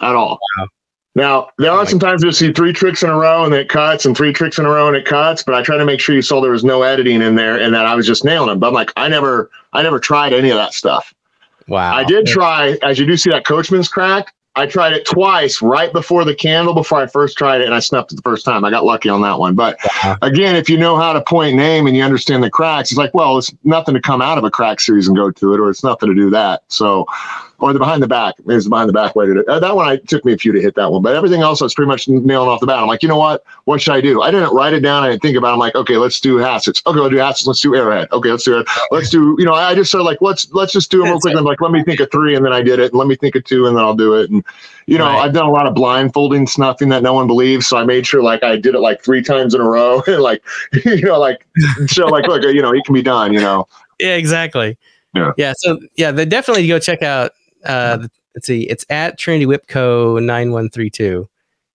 at 0.00 0.14
all. 0.14 0.38
Wow. 0.58 0.68
Now, 1.16 1.50
there 1.58 1.70
are 1.70 1.86
some 1.86 2.00
times 2.00 2.24
you 2.24 2.32
see 2.32 2.52
three 2.52 2.72
tricks 2.72 3.04
in 3.04 3.08
a 3.08 3.16
row 3.16 3.44
and 3.44 3.54
it 3.54 3.68
cuts 3.68 4.04
and 4.04 4.16
three 4.16 4.32
tricks 4.32 4.58
in 4.58 4.64
a 4.64 4.68
row 4.68 4.88
and 4.88 4.96
it 4.96 5.04
cuts, 5.04 5.44
but 5.44 5.54
I 5.54 5.62
try 5.62 5.76
to 5.76 5.84
make 5.84 6.00
sure 6.00 6.14
you 6.14 6.22
saw 6.22 6.40
there 6.40 6.50
was 6.50 6.64
no 6.64 6.82
editing 6.82 7.22
in 7.22 7.36
there 7.36 7.56
and 7.60 7.72
that 7.72 7.86
I 7.86 7.94
was 7.94 8.04
just 8.04 8.24
nailing 8.24 8.48
them. 8.48 8.58
But 8.58 8.68
I'm 8.68 8.74
like, 8.74 8.92
I 8.96 9.08
never, 9.08 9.50
I 9.72 9.82
never 9.82 10.00
tried 10.00 10.32
any 10.32 10.50
of 10.50 10.56
that 10.56 10.74
stuff. 10.74 11.14
Wow. 11.68 11.94
I 11.94 12.02
did 12.02 12.26
try, 12.26 12.76
as 12.82 12.98
you 12.98 13.06
do 13.06 13.16
see 13.16 13.30
that 13.30 13.46
coachman's 13.46 13.88
crack, 13.88 14.34
I 14.56 14.66
tried 14.66 14.92
it 14.92 15.04
twice 15.04 15.60
right 15.62 15.92
before 15.92 16.24
the 16.24 16.34
candle 16.34 16.74
before 16.74 17.00
I 17.00 17.06
first 17.06 17.36
tried 17.36 17.60
it 17.60 17.64
and 17.64 17.74
I 17.74 17.80
snuffed 17.80 18.12
it 18.12 18.16
the 18.16 18.22
first 18.22 18.44
time. 18.44 18.64
I 18.64 18.70
got 18.70 18.84
lucky 18.84 19.08
on 19.08 19.20
that 19.22 19.38
one. 19.38 19.54
But 19.54 19.78
wow. 20.02 20.16
again, 20.22 20.54
if 20.54 20.68
you 20.68 20.78
know 20.78 20.96
how 20.96 21.12
to 21.12 21.20
point 21.20 21.56
name 21.56 21.86
and 21.86 21.96
you 21.96 22.04
understand 22.04 22.42
the 22.42 22.50
cracks, 22.50 22.90
it's 22.90 22.98
like, 22.98 23.14
well, 23.14 23.38
it's 23.38 23.52
nothing 23.64 23.94
to 23.94 24.00
come 24.00 24.22
out 24.22 24.38
of 24.38 24.44
a 24.44 24.50
crack 24.50 24.80
series 24.80 25.08
and 25.08 25.16
go 25.16 25.30
to 25.30 25.54
it, 25.54 25.60
or 25.60 25.70
it's 25.70 25.82
nothing 25.82 26.08
to 26.08 26.14
do 26.14 26.30
that. 26.30 26.62
So 26.68 27.06
or 27.64 27.72
the 27.72 27.78
behind 27.78 28.02
the 28.02 28.06
back 28.06 28.34
is 28.46 28.64
the 28.64 28.70
behind 28.70 28.90
the 28.90 28.92
back 28.92 29.16
way 29.16 29.24
to 29.24 29.32
do 29.32 29.40
it. 29.40 29.48
Uh, 29.48 29.58
that 29.58 29.74
one 29.74 29.88
I 29.88 29.96
took 29.96 30.22
me 30.22 30.34
a 30.34 30.36
few 30.36 30.52
to 30.52 30.60
hit 30.60 30.74
that 30.74 30.92
one, 30.92 31.00
but 31.00 31.16
everything 31.16 31.40
else 31.40 31.62
I 31.62 31.64
was 31.64 31.74
pretty 31.74 31.88
much 31.88 32.06
nailing 32.06 32.46
off 32.46 32.60
the 32.60 32.66
bat. 32.66 32.78
I'm 32.78 32.86
like, 32.86 33.02
you 33.02 33.08
know 33.08 33.16
what? 33.16 33.42
What 33.64 33.80
should 33.80 33.94
I 33.94 34.02
do? 34.02 34.20
I 34.20 34.30
didn't 34.30 34.52
write 34.52 34.74
it 34.74 34.80
down. 34.80 35.02
I 35.02 35.08
didn't 35.08 35.22
think 35.22 35.38
about. 35.38 35.48
it. 35.48 35.52
I'm 35.54 35.58
like, 35.58 35.74
okay, 35.74 35.96
let's 35.96 36.20
do 36.20 36.36
Hassets. 36.36 36.84
Okay, 36.86 37.00
let's 37.00 37.14
do 37.14 37.16
Hassets. 37.16 37.46
Let's 37.46 37.60
do 37.60 37.74
Arrowhead. 37.74 38.12
Okay, 38.12 38.30
let's 38.30 38.44
do 38.44 38.58
it. 38.58 38.68
Let's 38.90 39.08
do. 39.08 39.34
You 39.38 39.46
know, 39.46 39.54
I 39.54 39.74
just 39.74 39.90
started 39.90 40.04
like, 40.04 40.20
let's 40.20 40.52
let's 40.52 40.74
just 40.74 40.90
do 40.90 40.98
them 40.98 41.08
real 41.08 41.20
quick. 41.20 41.34
I'm 41.34 41.44
like, 41.44 41.62
let 41.62 41.72
me 41.72 41.82
think 41.84 42.00
of 42.00 42.10
three, 42.10 42.36
and 42.36 42.44
then 42.44 42.52
I 42.52 42.60
did 42.60 42.80
it. 42.80 42.92
And 42.92 42.98
let 42.98 43.08
me 43.08 43.16
think 43.16 43.34
of 43.34 43.44
two, 43.44 43.66
and 43.66 43.74
then 43.74 43.82
I'll 43.82 43.96
do 43.96 44.12
it. 44.12 44.28
And 44.30 44.44
you 44.84 44.98
know, 44.98 45.06
right. 45.06 45.24
I've 45.24 45.32
done 45.32 45.46
a 45.46 45.50
lot 45.50 45.66
of 45.66 45.74
blindfolding 45.74 46.46
snuffing 46.46 46.90
that 46.90 47.02
no 47.02 47.14
one 47.14 47.26
believes. 47.26 47.66
So 47.66 47.78
I 47.78 47.84
made 47.84 48.06
sure 48.06 48.22
like 48.22 48.42
I 48.42 48.56
did 48.56 48.74
it 48.74 48.80
like 48.80 49.02
three 49.02 49.22
times 49.22 49.54
in 49.54 49.62
a 49.62 49.64
row, 49.64 50.02
and 50.06 50.20
like 50.20 50.42
you 50.84 51.00
know, 51.00 51.18
like 51.18 51.46
so 51.86 52.08
like 52.08 52.26
look, 52.26 52.42
you 52.42 52.60
know, 52.60 52.74
it 52.74 52.84
can 52.84 52.94
be 52.94 53.02
done. 53.02 53.32
You 53.32 53.40
know. 53.40 53.66
Yeah, 54.00 54.16
exactly. 54.16 54.76
Yeah. 55.14 55.30
Yeah. 55.36 55.52
So 55.56 55.78
yeah, 55.94 56.10
they 56.10 56.24
definitely 56.24 56.66
go 56.66 56.80
check 56.80 57.02
out 57.02 57.30
uh, 57.64 58.06
let's 58.34 58.46
see, 58.46 58.62
it's 58.64 58.84
at 58.90 59.18
Trinity 59.18 59.46
Whip 59.46 59.66
Co 59.68 60.18
nine 60.18 60.52
one 60.52 60.70
three 60.70 60.90
two. 60.90 61.28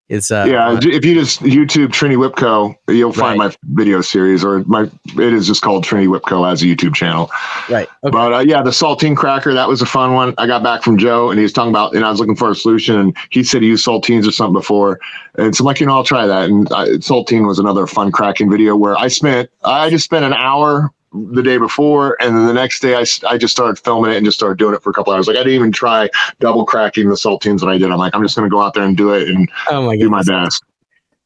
Is 0.09 0.31
uh, 0.31 0.47
yeah, 0.49 0.75
if 0.81 1.05
you 1.05 1.13
just 1.13 1.41
YouTube 1.41 1.93
Trinity 1.93 2.17
Whip 2.17 2.35
Co, 2.35 2.73
you'll 2.87 3.13
find 3.13 3.39
right. 3.39 3.55
my 3.63 3.83
video 3.83 4.01
series, 4.01 4.43
or 4.43 4.63
my 4.63 4.89
it 5.05 5.33
is 5.33 5.45
just 5.45 5.61
called 5.61 5.83
Trinity 5.83 6.07
Whip 6.07 6.23
Co 6.23 6.45
as 6.45 6.63
a 6.63 6.65
YouTube 6.65 6.95
channel. 6.95 7.29
Right. 7.69 7.87
Okay. 8.03 8.11
But 8.11 8.33
uh, 8.33 8.39
yeah, 8.39 8.63
the 8.63 8.71
saltine 8.71 9.15
cracker 9.15 9.53
that 9.53 9.67
was 9.67 9.83
a 9.83 9.85
fun 9.85 10.15
one. 10.15 10.33
I 10.39 10.47
got 10.47 10.63
back 10.63 10.81
from 10.81 10.97
Joe, 10.97 11.29
and 11.29 11.37
he 11.37 11.43
was 11.43 11.53
talking 11.53 11.69
about, 11.69 11.93
and 11.93 12.03
I 12.03 12.09
was 12.09 12.19
looking 12.19 12.35
for 12.35 12.49
a 12.49 12.55
solution, 12.55 12.95
and 12.95 13.15
he 13.29 13.43
said 13.43 13.61
he 13.61 13.67
used 13.67 13.85
saltines 13.85 14.27
or 14.27 14.31
something 14.31 14.53
before, 14.53 14.99
and 15.35 15.55
so 15.55 15.61
I'm 15.61 15.67
like, 15.67 15.79
you 15.79 15.85
know, 15.85 15.93
I'll 15.93 16.03
try 16.03 16.25
that. 16.25 16.49
And 16.49 16.71
uh, 16.71 16.85
saltine 16.97 17.45
was 17.45 17.59
another 17.59 17.85
fun 17.85 18.11
cracking 18.11 18.49
video 18.49 18.75
where 18.75 18.97
I 18.97 19.09
spent, 19.09 19.51
I 19.63 19.91
just 19.91 20.05
spent 20.05 20.25
an 20.25 20.33
hour 20.33 20.91
the 21.11 21.41
day 21.41 21.57
before, 21.57 22.17
and 22.21 22.35
then 22.35 22.45
the 22.45 22.53
next 22.53 22.81
day 22.81 22.95
I, 22.95 23.05
I 23.27 23.37
just 23.37 23.51
started 23.51 23.79
filming 23.79 24.11
it 24.11 24.17
and 24.17 24.25
just 24.25 24.37
started 24.37 24.57
doing 24.57 24.75
it 24.75 24.83
for 24.83 24.91
a 24.91 24.93
couple 24.93 25.13
hours. 25.13 25.27
Like 25.27 25.37
I 25.37 25.39
didn't 25.39 25.53
even 25.53 25.71
try 25.71 26.09
double 26.39 26.65
cracking 26.65 27.09
the 27.09 27.15
saltines 27.15 27.59
that 27.61 27.67
I 27.67 27.77
did. 27.77 27.91
I'm 27.91 27.97
like, 27.97 28.13
I'm 28.15 28.21
just 28.21 28.35
going 28.35 28.49
to 28.49 28.53
go 28.53 28.61
out 28.61 28.73
there 28.73 28.83
and 28.83 28.95
do 28.95 29.13
it 29.13 29.27
and 29.27 29.49
oh 29.69 29.85
my 29.85 29.97
do 29.97 30.09
my 30.09 30.23
best. 30.23 30.63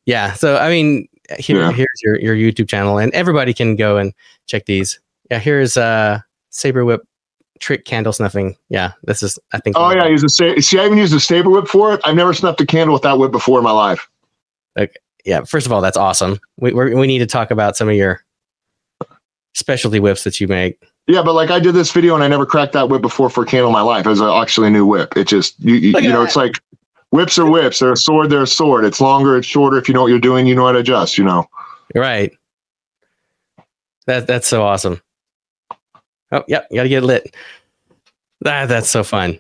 Yeah. 0.06 0.34
So 0.34 0.58
I 0.58 0.70
mean, 0.70 1.08
here, 1.38 1.62
yeah. 1.62 1.72
here's 1.72 2.02
your 2.02 2.20
your 2.20 2.36
YouTube 2.36 2.70
channel, 2.70 2.98
and 2.98 3.14
everybody 3.14 3.54
can 3.54 3.76
go 3.76 3.98
and 3.98 4.14
check 4.48 4.66
these. 4.66 5.00
Yeah. 5.30 5.40
Here's 5.40 5.78
uh 5.78 6.20
saber 6.50 6.86
whip 6.86 7.02
trick 7.60 7.86
candle 7.86 8.14
snuffing. 8.14 8.56
Yeah, 8.70 8.94
this 9.04 9.24
is 9.24 9.40
I 9.52 9.60
think. 9.60 9.76
Oh 9.78 9.92
yeah, 9.92 10.08
use 10.08 10.24
a 10.24 10.30
see. 10.30 10.80
I 10.80 10.86
even 10.86 10.98
used 10.98 11.14
a 11.14 11.20
saber 11.20 11.50
whip 11.50 11.68
for 11.68 11.94
it. 11.94 12.02
I've 12.04 12.16
never 12.16 12.34
snuffed 12.34 12.62
a 12.62 12.66
candle 12.66 12.94
with 12.94 13.04
that 13.04 13.18
whip 13.18 13.32
before 13.32 13.58
in 13.58 13.64
my 13.64 13.72
life. 13.72 14.10
Okay. 14.78 14.94
Yeah. 15.26 15.44
First 15.44 15.66
of 15.66 15.72
all, 15.72 15.82
that's 15.82 15.98
awesome. 15.98 16.40
We 16.58 16.74
we 16.74 17.08
need 17.08 17.20
to 17.20 17.26
talk 17.26 17.52
about 17.52 17.78
some 17.78 17.90
of 17.90 17.96
your 17.96 18.24
specialty 19.54 20.00
whips 20.00 20.24
that 20.24 20.40
you 20.40 20.48
make. 20.48 20.82
Yeah, 21.08 21.22
but 21.22 21.34
like 21.34 21.52
I 21.52 21.60
did 21.60 21.76
this 21.76 21.92
video 21.92 22.16
and 22.16 22.24
I 22.24 22.28
never 22.28 22.46
cracked 22.46 22.74
that 22.74 22.90
whip 22.90 23.02
before 23.02 23.30
for 23.30 23.44
a 23.44 23.46
candle 23.46 23.72
my 23.72 23.82
life. 23.82 24.06
It 24.06 24.10
was 24.10 24.22
actually 24.22 24.68
a 24.68 24.72
new 24.72 24.86
whip. 24.86 25.18
It 25.18 25.28
just 25.28 25.60
you 25.60 25.76
you, 25.76 26.00
you 26.00 26.10
know 26.10 26.24
it's 26.24 26.36
like 26.36 26.62
whips 27.10 27.38
are 27.38 27.50
whips. 27.50 27.80
They're 27.80 27.92
a 27.92 27.98
sword. 27.98 28.30
They're 28.30 28.44
a 28.44 28.48
sword. 28.48 28.86
It's 28.86 29.02
longer. 29.02 29.38
It's 29.38 29.48
shorter. 29.48 29.78
If 29.78 29.88
you 29.88 29.94
know 29.94 30.02
what 30.02 30.08
you're 30.08 30.20
doing, 30.20 30.48
you 30.48 30.56
know 30.56 30.66
how 30.66 30.72
to 30.72 30.80
adjust. 30.80 31.18
You 31.18 31.26
know. 31.26 31.46
Right. 31.94 32.32
That 34.06 34.28
that's 34.28 34.48
so 34.48 34.64
awesome. 34.64 35.02
Oh, 36.32 36.44
yep. 36.48 36.68
You 36.72 36.78
got 36.78 36.84
to 36.84 36.90
get 36.90 37.04
lit. 37.04 37.36
That 38.42 38.68
that's 38.68 38.90
so 38.90 39.04
fun. 39.04 39.40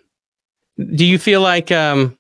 Do 0.78 1.06
you 1.06 1.18
feel 1.18 1.42
like 1.42 1.72
um, 1.72 2.18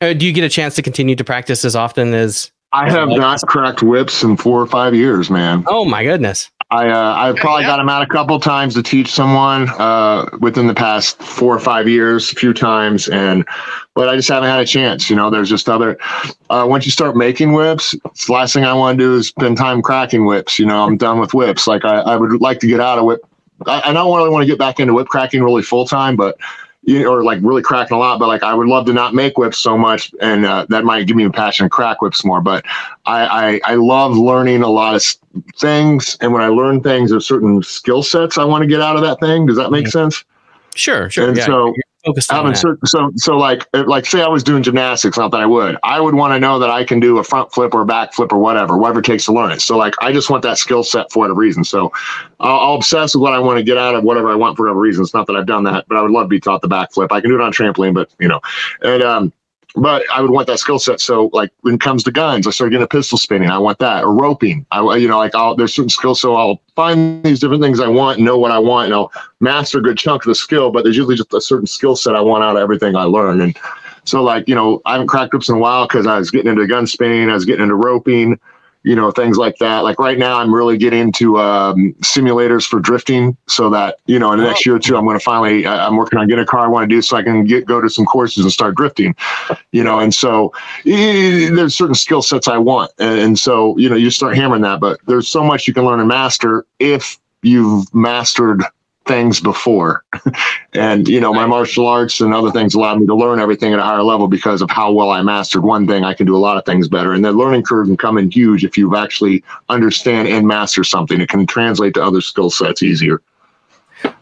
uh, 0.00 0.12
do 0.12 0.26
you 0.26 0.32
get 0.32 0.44
a 0.44 0.48
chance 0.48 0.74
to 0.76 0.82
continue 0.82 1.16
to 1.16 1.24
practice 1.24 1.64
as 1.64 1.76
often 1.76 2.14
as? 2.14 2.52
I 2.72 2.90
have 2.90 3.08
not 3.08 3.40
cracked 3.46 3.82
whips 3.82 4.22
in 4.22 4.36
four 4.36 4.60
or 4.60 4.66
five 4.66 4.94
years, 4.94 5.30
man. 5.30 5.64
Oh 5.66 5.84
my 5.84 6.02
goodness. 6.02 6.50
I 6.70 6.88
uh, 6.88 7.14
I've 7.14 7.36
probably 7.36 7.62
got 7.62 7.78
him 7.78 7.88
out 7.88 8.02
a 8.02 8.06
couple 8.06 8.40
times 8.40 8.74
to 8.74 8.82
teach 8.82 9.12
someone 9.12 9.68
uh, 9.78 10.28
within 10.40 10.66
the 10.66 10.74
past 10.74 11.16
four 11.22 11.54
or 11.54 11.60
five 11.60 11.88
years, 11.88 12.32
a 12.32 12.34
few 12.34 12.52
times, 12.52 13.08
and 13.08 13.46
but 13.94 14.08
I 14.08 14.16
just 14.16 14.28
haven't 14.28 14.48
had 14.48 14.58
a 14.58 14.66
chance. 14.66 15.08
You 15.08 15.14
know, 15.14 15.30
there's 15.30 15.48
just 15.48 15.68
other. 15.68 15.96
Uh, 16.50 16.66
once 16.68 16.84
you 16.84 16.90
start 16.90 17.16
making 17.16 17.52
whips, 17.52 17.92
the 17.92 18.32
last 18.32 18.52
thing 18.52 18.64
I 18.64 18.74
want 18.74 18.98
to 18.98 19.04
do 19.04 19.14
is 19.14 19.28
spend 19.28 19.56
time 19.56 19.80
cracking 19.80 20.26
whips. 20.26 20.58
You 20.58 20.66
know, 20.66 20.84
I'm 20.84 20.96
done 20.96 21.20
with 21.20 21.34
whips. 21.34 21.68
Like 21.68 21.84
I, 21.84 22.00
I 22.00 22.16
would 22.16 22.40
like 22.40 22.58
to 22.60 22.66
get 22.66 22.80
out 22.80 22.98
of 22.98 23.04
whip. 23.04 23.24
I, 23.64 23.82
I 23.90 23.92
don't 23.92 24.16
really 24.16 24.30
want 24.30 24.42
to 24.42 24.46
get 24.46 24.58
back 24.58 24.80
into 24.80 24.92
whip 24.92 25.06
cracking 25.06 25.44
really 25.44 25.62
full 25.62 25.86
time, 25.86 26.16
but 26.16 26.36
you 26.86 27.02
know, 27.02 27.12
or 27.12 27.24
like 27.24 27.40
really 27.42 27.62
cracking 27.62 27.96
a 27.96 27.98
lot, 27.98 28.18
but 28.18 28.28
like 28.28 28.44
I 28.44 28.54
would 28.54 28.68
love 28.68 28.86
to 28.86 28.92
not 28.92 29.12
make 29.12 29.36
whips 29.36 29.58
so 29.58 29.76
much, 29.76 30.14
and 30.20 30.46
uh, 30.46 30.66
that 30.68 30.84
might 30.84 31.06
give 31.06 31.16
me 31.16 31.24
a 31.24 31.30
passion 31.30 31.66
to 31.66 31.70
crack 31.70 32.00
whips 32.00 32.24
more. 32.24 32.40
But 32.40 32.64
I, 33.04 33.60
I 33.64 33.72
I 33.72 33.74
love 33.74 34.16
learning 34.16 34.62
a 34.62 34.68
lot 34.68 34.94
of 34.94 35.04
things, 35.56 36.16
and 36.20 36.32
when 36.32 36.42
I 36.42 36.48
learn 36.48 36.82
things, 36.82 37.10
there's 37.10 37.26
certain 37.26 37.62
skill 37.62 38.02
sets 38.02 38.38
I 38.38 38.44
want 38.44 38.62
to 38.62 38.68
get 38.68 38.80
out 38.80 38.94
of 38.94 39.02
that 39.02 39.18
thing. 39.20 39.46
Does 39.46 39.56
that 39.56 39.70
make 39.70 39.88
sense? 39.88 40.24
Sure, 40.76 41.10
sure. 41.10 41.28
And 41.28 41.36
yeah, 41.36 41.46
so 41.46 41.74
focused 42.06 42.32
on 42.32 42.46
that. 42.46 42.56
Certain, 42.56 42.86
so 42.86 43.12
so 43.16 43.36
like 43.36 43.66
like 43.74 44.06
say 44.06 44.22
I 44.22 44.28
was 44.28 44.42
doing 44.42 44.62
gymnastics, 44.62 45.18
not 45.18 45.30
that 45.32 45.40
I 45.40 45.46
would. 45.46 45.76
I 45.82 46.00
would 46.00 46.14
want 46.14 46.32
to 46.32 46.40
know 46.40 46.58
that 46.58 46.70
I 46.70 46.84
can 46.84 47.00
do 47.00 47.18
a 47.18 47.24
front 47.24 47.52
flip 47.52 47.74
or 47.74 47.82
a 47.82 47.86
back 47.86 48.14
flip 48.14 48.32
or 48.32 48.38
whatever, 48.38 48.76
whatever 48.76 49.00
it 49.00 49.04
takes 49.04 49.24
to 49.26 49.32
learn 49.32 49.50
it. 49.52 49.60
So 49.60 49.76
like 49.76 49.94
I 50.00 50.12
just 50.12 50.30
want 50.30 50.42
that 50.44 50.58
skill 50.58 50.84
set 50.84 51.10
for 51.12 51.20
whatever 51.20 51.38
reason. 51.38 51.64
So 51.64 51.92
I'll, 52.40 52.60
I'll, 52.60 52.76
obsess 52.76 53.14
with 53.14 53.22
what 53.22 53.32
I 53.32 53.38
want 53.38 53.58
to 53.58 53.64
get 53.64 53.78
out 53.78 53.94
of 53.94 54.04
whatever 54.04 54.30
I 54.30 54.34
want 54.34 54.56
for 54.56 54.64
whatever 54.64 54.80
reason. 54.80 55.02
It's 55.02 55.14
not 55.14 55.26
that 55.26 55.36
I've 55.36 55.46
done 55.46 55.64
that, 55.64 55.86
but 55.88 55.96
I 55.96 56.02
would 56.02 56.10
love 56.10 56.24
to 56.24 56.28
be 56.28 56.40
taught 56.40 56.62
the 56.62 56.68
back 56.68 56.92
flip. 56.92 57.10
I 57.10 57.20
can 57.20 57.30
do 57.30 57.36
it 57.36 57.42
on 57.42 57.52
trampoline, 57.52 57.94
but 57.94 58.10
you 58.18 58.28
know, 58.28 58.40
and 58.82 59.02
um 59.02 59.32
but 59.76 60.02
I 60.10 60.22
would 60.22 60.30
want 60.30 60.46
that 60.46 60.58
skill 60.58 60.78
set. 60.78 61.00
So 61.00 61.28
like 61.34 61.50
when 61.60 61.74
it 61.74 61.80
comes 61.80 62.02
to 62.04 62.10
guns, 62.10 62.46
I 62.46 62.50
started 62.50 62.70
getting 62.70 62.84
a 62.84 62.88
pistol 62.88 63.18
spinning. 63.18 63.50
I 63.50 63.58
want 63.58 63.78
that 63.80 64.04
or 64.04 64.14
roping. 64.14 64.64
I, 64.70 64.96
you 64.96 65.06
know, 65.06 65.18
like 65.18 65.34
I'll, 65.34 65.54
there's 65.54 65.74
certain 65.74 65.90
skills. 65.90 66.20
So 66.20 66.34
I'll 66.34 66.60
find 66.74 67.22
these 67.22 67.40
different 67.40 67.62
things 67.62 67.78
I 67.78 67.88
want, 67.88 68.18
know 68.18 68.38
what 68.38 68.50
I 68.50 68.58
want, 68.58 68.86
and 68.86 68.94
I'll 68.94 69.12
master 69.40 69.78
a 69.78 69.82
good 69.82 69.98
chunk 69.98 70.22
of 70.22 70.28
the 70.28 70.34
skill, 70.34 70.70
but 70.70 70.82
there's 70.82 70.96
usually 70.96 71.16
just 71.16 71.32
a 71.34 71.40
certain 71.40 71.66
skill 71.66 71.94
set 71.94 72.16
I 72.16 72.22
want 72.22 72.42
out 72.42 72.56
of 72.56 72.62
everything 72.62 72.96
I 72.96 73.02
learn. 73.04 73.42
And 73.42 73.56
so 74.04 74.22
like, 74.22 74.48
you 74.48 74.54
know, 74.54 74.80
I 74.86 74.92
haven't 74.92 75.08
cracked 75.08 75.34
whips 75.34 75.50
in 75.50 75.56
a 75.56 75.58
while 75.58 75.86
because 75.86 76.06
I 76.06 76.18
was 76.18 76.30
getting 76.30 76.50
into 76.50 76.66
gun 76.66 76.86
spinning. 76.86 77.28
I 77.28 77.34
was 77.34 77.44
getting 77.44 77.64
into 77.64 77.74
roping 77.74 78.40
you 78.86 78.94
know 78.94 79.10
things 79.10 79.36
like 79.36 79.58
that. 79.58 79.80
Like 79.80 79.98
right 79.98 80.16
now 80.16 80.38
i'm 80.38 80.54
really 80.54 80.78
getting 80.78 81.00
into 81.00 81.38
um, 81.38 81.92
simulators 82.00 82.66
for 82.66 82.78
drifting 82.78 83.36
so 83.48 83.68
that 83.70 83.98
you 84.06 84.18
know 84.18 84.32
in 84.32 84.38
the 84.38 84.44
next 84.44 84.64
year 84.64 84.76
or 84.76 84.78
two 84.78 84.96
i'm 84.96 85.04
going 85.04 85.18
to 85.18 85.24
finally 85.24 85.66
i'm 85.66 85.96
working 85.96 86.18
on 86.18 86.28
getting 86.28 86.42
a 86.42 86.46
car 86.46 86.60
i 86.60 86.68
want 86.68 86.88
to 86.88 86.94
do 86.94 87.02
so 87.02 87.16
i 87.16 87.22
can 87.22 87.44
get 87.44 87.66
go 87.66 87.80
to 87.80 87.90
some 87.90 88.06
courses 88.06 88.44
and 88.44 88.52
start 88.52 88.76
drifting 88.76 89.14
you 89.72 89.82
know? 89.82 89.98
And 89.98 90.14
so 90.14 90.52
there's 90.84 91.74
certain 91.74 91.94
skill 91.94 92.22
sets 92.22 92.48
i 92.48 92.56
want. 92.56 92.92
And, 92.98 93.18
and 93.18 93.38
so 93.38 93.76
you 93.76 93.88
know 93.88 93.96
you 93.96 94.10
start 94.10 94.36
hammering 94.36 94.62
that 94.62 94.80
but 94.80 95.00
there's 95.06 95.28
so 95.28 95.42
much 95.42 95.66
you 95.66 95.74
can 95.74 95.84
learn 95.84 95.98
and 95.98 96.08
master 96.08 96.64
if 96.78 97.18
you've 97.42 97.92
mastered 97.94 98.62
things 99.06 99.40
before. 99.40 100.04
and, 100.74 101.08
you 101.08 101.20
know, 101.20 101.32
my 101.32 101.46
martial 101.46 101.86
arts 101.86 102.20
and 102.20 102.34
other 102.34 102.50
things 102.50 102.74
allowed 102.74 103.00
me 103.00 103.06
to 103.06 103.14
learn 103.14 103.40
everything 103.40 103.72
at 103.72 103.78
a 103.78 103.82
higher 103.82 104.02
level 104.02 104.28
because 104.28 104.60
of 104.60 104.70
how 104.70 104.92
well 104.92 105.10
I 105.10 105.22
mastered 105.22 105.62
one 105.62 105.86
thing. 105.86 106.04
I 106.04 106.12
can 106.12 106.26
do 106.26 106.36
a 106.36 106.38
lot 106.38 106.56
of 106.56 106.64
things 106.64 106.88
better. 106.88 107.12
And 107.12 107.24
the 107.24 107.32
learning 107.32 107.62
curve 107.62 107.86
can 107.86 107.96
come 107.96 108.18
in 108.18 108.30
huge 108.30 108.64
if 108.64 108.76
you 108.76 108.96
actually 108.96 109.42
understand 109.68 110.28
and 110.28 110.46
master 110.46 110.84
something. 110.84 111.20
It 111.20 111.28
can 111.28 111.46
translate 111.46 111.94
to 111.94 112.02
other 112.02 112.20
skill 112.20 112.50
sets 112.50 112.82
easier. 112.82 113.22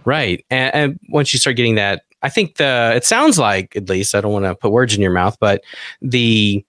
Right. 0.05 0.45
And, 0.51 0.75
and 0.75 1.01
once 1.09 1.33
you 1.33 1.39
start 1.39 1.57
getting 1.57 1.75
that, 1.77 2.05
I 2.23 2.29
think 2.29 2.57
the, 2.57 2.93
it 2.95 3.05
sounds 3.05 3.39
like, 3.39 3.75
at 3.77 3.89
least, 3.89 4.15
I 4.15 4.21
don't 4.21 4.33
want 4.33 4.45
to 4.45 4.55
put 4.55 4.71
words 4.71 4.95
in 4.95 5.01
your 5.01 5.11
mouth, 5.11 5.37
but 5.41 5.63
the, 6.01 6.65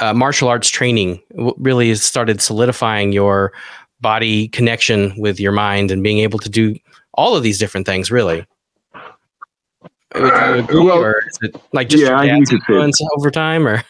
uh, 0.00 0.14
martial 0.14 0.48
arts 0.48 0.70
training 0.70 1.20
really 1.58 1.90
has 1.90 2.02
started 2.02 2.40
solidifying 2.40 3.12
your 3.12 3.52
body 4.00 4.48
connection 4.48 5.14
with 5.18 5.38
your 5.38 5.52
mind 5.52 5.90
and 5.90 6.02
being 6.02 6.18
able 6.18 6.38
to 6.38 6.48
do 6.48 6.74
all 7.14 7.36
of 7.36 7.42
these 7.42 7.58
different 7.58 7.86
things, 7.86 8.10
really. 8.10 8.46
Would 10.14 10.22
you 10.22 10.54
agree, 10.54 10.84
well, 10.84 10.98
or 10.98 11.22
is 11.26 11.38
it 11.42 11.56
like 11.72 11.88
just 11.88 12.02
yeah, 12.02 12.24
influence 12.24 13.00
over 13.16 13.30
time, 13.30 13.66
or 13.66 13.84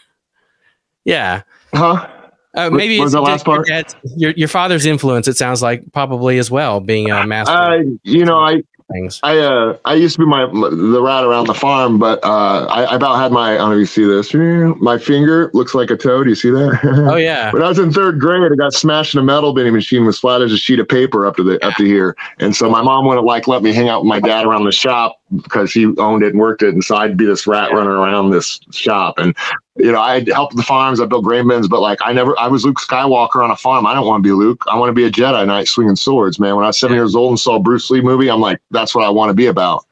yeah? 1.03 1.41
Huh? 1.73 2.07
Uh, 2.53 2.69
maybe 2.69 2.99
was 2.99 3.13
the 3.13 3.21
last 3.21 3.45
part? 3.45 3.67
Your, 3.67 3.83
your, 4.17 4.31
your 4.31 4.47
father's 4.47 4.85
influence. 4.85 5.27
It 5.27 5.37
sounds 5.37 5.61
like 5.61 5.89
probably 5.93 6.37
as 6.37 6.51
well 6.51 6.79
being 6.79 7.09
a 7.09 7.25
master. 7.25 7.53
Uh, 7.53 7.83
you 8.03 8.25
know, 8.25 8.37
I 8.37 8.63
things. 8.91 9.19
I 9.23 9.37
uh 9.39 9.77
I 9.85 9.95
used 9.95 10.15
to 10.15 10.19
be 10.19 10.25
my 10.25 10.45
the 10.45 11.01
rat 11.01 11.23
around 11.23 11.47
the 11.47 11.53
farm, 11.53 11.99
but 11.99 12.23
uh 12.23 12.65
I, 12.69 12.83
I 12.83 12.95
about 12.95 13.17
had 13.17 13.31
my 13.31 13.53
I 13.53 13.57
don't 13.57 13.69
know 13.69 13.75
if 13.75 13.79
you 13.79 13.85
see 13.85 14.05
this. 14.05 14.33
My 14.81 14.97
finger 14.97 15.49
looks 15.53 15.73
like 15.73 15.89
a 15.91 15.97
toe. 15.97 16.23
Do 16.23 16.29
you 16.29 16.35
see 16.35 16.51
that? 16.51 16.79
Oh 17.11 17.15
yeah. 17.17 17.51
when 17.51 17.63
I 17.63 17.69
was 17.69 17.79
in 17.79 17.91
third 17.91 18.19
grade, 18.19 18.51
I 18.51 18.55
got 18.55 18.73
smashed 18.73 19.13
in 19.13 19.19
a 19.19 19.23
metal 19.23 19.53
bending 19.53 19.73
machine 19.73 20.05
was 20.05 20.19
flat 20.19 20.41
as 20.41 20.51
a 20.51 20.57
sheet 20.57 20.79
of 20.79 20.87
paper 20.87 21.25
up 21.25 21.35
to 21.37 21.43
the 21.43 21.65
up 21.65 21.75
to 21.75 21.85
here. 21.85 22.15
And 22.39 22.55
so 22.55 22.69
my 22.69 22.81
mom 22.81 23.05
wouldn't 23.05 23.25
like 23.25 23.47
let 23.47 23.63
me 23.63 23.73
hang 23.73 23.89
out 23.89 24.01
with 24.01 24.09
my 24.09 24.19
dad 24.19 24.45
around 24.45 24.65
the 24.65 24.71
shop 24.71 25.20
because 25.35 25.71
he 25.71 25.95
owned 25.97 26.23
it 26.23 26.33
and 26.33 26.39
worked 26.39 26.61
it. 26.61 26.73
And 26.73 26.83
so 26.83 26.95
I'd 26.95 27.17
be 27.17 27.25
this 27.25 27.47
rat 27.47 27.71
running 27.71 27.89
around 27.89 28.31
this 28.31 28.59
shop. 28.71 29.17
And 29.17 29.35
you 29.77 29.91
know, 29.91 30.01
I 30.01 30.23
helped 30.31 30.55
the 30.55 30.63
farms, 30.63 30.99
I 30.99 31.05
built 31.05 31.23
grain 31.23 31.47
bins, 31.47 31.67
but 31.67 31.81
like 31.81 31.99
I 32.03 32.13
never, 32.13 32.37
I 32.37 32.47
was 32.47 32.65
Luke 32.65 32.79
Skywalker 32.79 33.43
on 33.43 33.51
a 33.51 33.55
farm. 33.55 33.85
I 33.85 33.93
don't 33.93 34.07
want 34.07 34.23
to 34.23 34.27
be 34.27 34.33
Luke. 34.33 34.63
I 34.69 34.77
want 34.77 34.89
to 34.89 34.93
be 34.93 35.05
a 35.05 35.11
Jedi 35.11 35.45
Knight 35.47 35.67
swinging 35.67 35.95
swords, 35.95 36.39
man. 36.39 36.55
When 36.55 36.65
I 36.65 36.67
was 36.67 36.77
seven 36.77 36.95
years 36.95 37.15
old 37.15 37.31
and 37.31 37.39
saw 37.39 37.59
Bruce 37.59 37.89
Lee 37.89 38.01
movie, 38.01 38.29
I'm 38.29 38.41
like, 38.41 38.61
that's 38.71 38.93
what 38.93 39.05
I 39.05 39.09
want 39.09 39.29
to 39.29 39.33
be 39.33 39.47
about. 39.47 39.85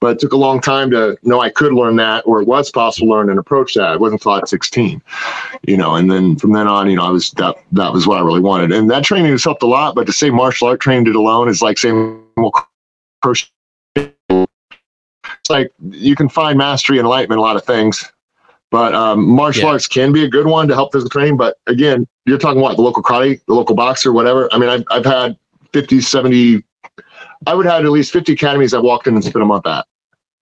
But 0.00 0.16
it 0.16 0.20
took 0.20 0.32
a 0.32 0.36
long 0.36 0.60
time 0.60 0.90
to 0.90 1.16
know 1.22 1.40
I 1.40 1.48
could 1.48 1.72
learn 1.72 1.96
that, 1.96 2.24
or 2.26 2.42
it 2.42 2.46
was 2.46 2.70
possible 2.70 3.08
to 3.08 3.10
learn 3.10 3.30
and 3.30 3.38
approach 3.38 3.74
that. 3.74 3.94
It 3.94 4.00
wasn't 4.00 4.20
until 4.20 4.32
I 4.32 4.40
was 4.40 4.50
16, 4.50 5.02
you 5.66 5.76
know. 5.76 5.94
And 5.94 6.10
then 6.10 6.36
from 6.36 6.52
then 6.52 6.68
on, 6.68 6.90
you 6.90 6.96
know, 6.96 7.04
I 7.04 7.10
was 7.10 7.30
that 7.32 7.56
that 7.72 7.92
was 7.92 8.06
what 8.06 8.18
I 8.18 8.22
really 8.22 8.40
wanted, 8.40 8.70
and 8.72 8.90
that 8.90 9.04
training 9.04 9.30
has 9.30 9.44
helped 9.44 9.62
a 9.62 9.66
lot. 9.66 9.94
But 9.94 10.06
to 10.06 10.12
say 10.12 10.30
martial 10.30 10.68
art 10.68 10.80
trained 10.80 11.08
it 11.08 11.16
alone 11.16 11.48
is 11.48 11.62
like 11.62 11.78
saying, 11.78 12.22
well, 12.36 12.52
crochet. 13.22 13.48
It's 15.42 15.50
like 15.50 15.72
you 15.90 16.14
can 16.14 16.28
find 16.28 16.56
mastery 16.56 16.98
and 16.98 17.04
enlightenment 17.04 17.40
a 17.40 17.42
lot 17.42 17.56
of 17.56 17.64
things, 17.64 18.12
but 18.70 18.94
um, 18.94 19.28
martial 19.28 19.64
yeah. 19.64 19.70
arts 19.70 19.88
can 19.88 20.12
be 20.12 20.24
a 20.24 20.28
good 20.28 20.46
one 20.46 20.68
to 20.68 20.74
help 20.74 20.92
physical 20.92 21.10
training. 21.10 21.36
But 21.36 21.58
again, 21.66 22.06
you're 22.26 22.38
talking 22.38 22.60
what 22.60 22.76
the 22.76 22.82
local 22.82 23.02
karate, 23.02 23.44
the 23.46 23.54
local 23.54 23.74
boxer, 23.74 24.12
whatever. 24.12 24.48
I 24.52 24.58
mean, 24.58 24.68
I've, 24.68 24.84
I've 24.90 25.04
had 25.04 25.36
50, 25.72 26.00
70, 26.00 26.64
I 27.46 27.54
would 27.54 27.66
have 27.66 27.74
had 27.74 27.84
at 27.84 27.90
least 27.90 28.12
50 28.12 28.34
academies 28.34 28.72
I 28.72 28.78
walked 28.78 29.08
in 29.08 29.14
and 29.14 29.24
spent 29.24 29.42
a 29.42 29.46
month 29.46 29.66
at. 29.66 29.84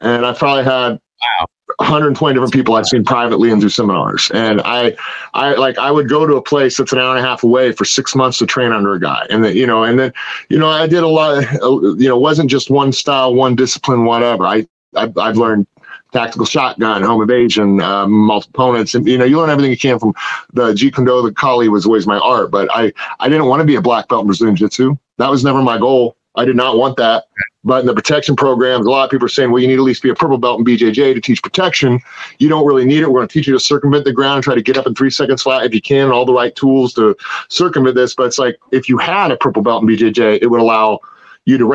And 0.03 0.27
I've 0.27 0.39
probably 0.39 0.65
had 0.65 1.01
wow. 1.41 1.47
120 1.79 2.35
different 2.35 2.53
people 2.53 2.75
I've 2.75 2.87
seen 2.87 3.05
privately 3.05 3.51
and 3.51 3.61
through 3.61 3.71
seminars. 3.71 4.31
And 4.35 4.61
I, 4.61 4.97
I 5.35 5.55
like, 5.55 5.79
I 5.79 5.91
would 5.91 6.09
go 6.09 6.27
to 6.27 6.37
a 6.37 6.43
place 6.43 6.77
that's 6.77 6.93
an 6.93 6.99
hour 6.99 7.17
and 7.17 7.25
a 7.25 7.29
half 7.29 7.43
away 7.43 7.73
for 7.73 7.85
six 7.85 8.15
months 8.15 8.39
to 8.39 8.47
train 8.47 8.73
under 8.73 8.95
a 8.95 9.01
guy. 9.01 9.27
And 9.31 9.45
then, 9.45 9.57
you 9.57 9.67
know, 9.67 9.83
and 9.83 9.99
then, 9.99 10.13
you 10.51 10.59
know, 10.59 10.69
I 10.69 10.87
did 10.87 11.03
a 11.03 11.09
lot, 11.09 11.43
of, 11.43 11.53
you 12.01 12.09
know, 12.09 12.19
wasn't 12.19 12.51
just 12.51 12.71
one 12.71 12.93
style, 12.93 13.35
one 13.35 13.57
discipline, 13.57 14.05
whatever. 14.05 14.45
I, 14.45 14.67
I've, 14.95 15.17
I've 15.17 15.37
learned 15.37 15.67
tactical 16.13 16.47
shotgun, 16.47 17.03
home 17.03 17.23
evasion, 17.23 17.81
uh, 17.81 18.07
multiple 18.07 18.65
opponents, 18.65 18.95
and 18.95 19.07
you 19.07 19.19
know 19.19 19.25
you 19.25 19.39
learn 19.39 19.51
everything 19.51 19.71
you 19.71 19.79
can 19.79 19.99
from 19.99 20.15
the 20.53 20.73
Jeet 20.73 20.95
Kune 20.95 21.07
Do. 21.07 21.23
The 21.23 21.33
Kali 21.33 21.69
was 21.69 21.87
always 21.87 22.07
my 22.07 22.19
art, 22.19 22.51
but 22.51 22.69
I 22.73 22.93
I 23.21 23.29
didn't 23.29 23.47
want 23.47 23.61
to 23.61 23.67
be 23.67 23.77
a 23.77 23.83
black 23.83 24.09
belt 24.09 24.23
in 24.23 24.27
Brazilian 24.27 24.57
Jiu 24.57 24.67
Jitsu. 24.67 24.97
That 25.19 25.31
was 25.31 25.45
never 25.45 25.63
my 25.63 25.79
goal. 25.79 26.17
I 26.37 26.45
did 26.45 26.57
not 26.57 26.77
want 26.77 26.97
that. 26.97 27.25
But 27.63 27.81
in 27.81 27.87
the 27.87 27.95
protection 27.95 28.37
programs, 28.37 28.87
a 28.87 28.91
lot 28.91 29.05
of 29.05 29.11
people 29.11 29.27
are 29.27 29.29
saying, 29.29 29.51
well, 29.51 29.61
you 29.61 29.69
need 29.69 29.75
at 29.75 29.81
least 29.81 30.03
be 30.03 30.09
a 30.09 30.15
purple 30.15 30.39
belt 30.39 30.61
in 30.61 30.65
BJJ 30.65 31.15
to 31.15 31.21
teach 31.21 31.43
protection. 31.43 32.01
You 32.39 32.49
don't 32.49 32.65
really 32.65 32.87
need 32.87 33.03
it. 33.03 33.09
We're 33.09 33.19
going 33.19 33.29
to 33.29 33.33
teach 33.33 33.47
you 33.47 33.53
to 33.53 33.61
circumvent 33.61 34.07
the 34.07 34.13
ground, 34.13 34.45
try 34.45 34.55
to 34.55 34.63
get 34.63 34.79
up 34.79 34.87
in 34.87 34.95
three 34.95 35.11
seconds 35.11 35.43
flat 35.43 35.65
if 35.65 35.75
you 35.75 35.83
can, 35.83 36.11
all 36.11 36.25
the 36.25 36.33
right 36.33 36.55
tools 36.55 36.95
to 36.95 37.15
circumvent 37.51 37.97
this. 37.97 38.15
But 38.15 38.29
it's 38.29 38.39
like 38.39 38.59
if 38.73 38.89
you 38.89 38.97
had 38.97 39.31
a 39.31 39.37
purple 39.37 39.63
belt 39.63 39.83
in 39.83 39.89
BJJ, 39.89 40.39
it 40.41 40.47
would 40.47 40.61
allow 40.61 41.01
you 41.45 41.59
to 41.59 41.67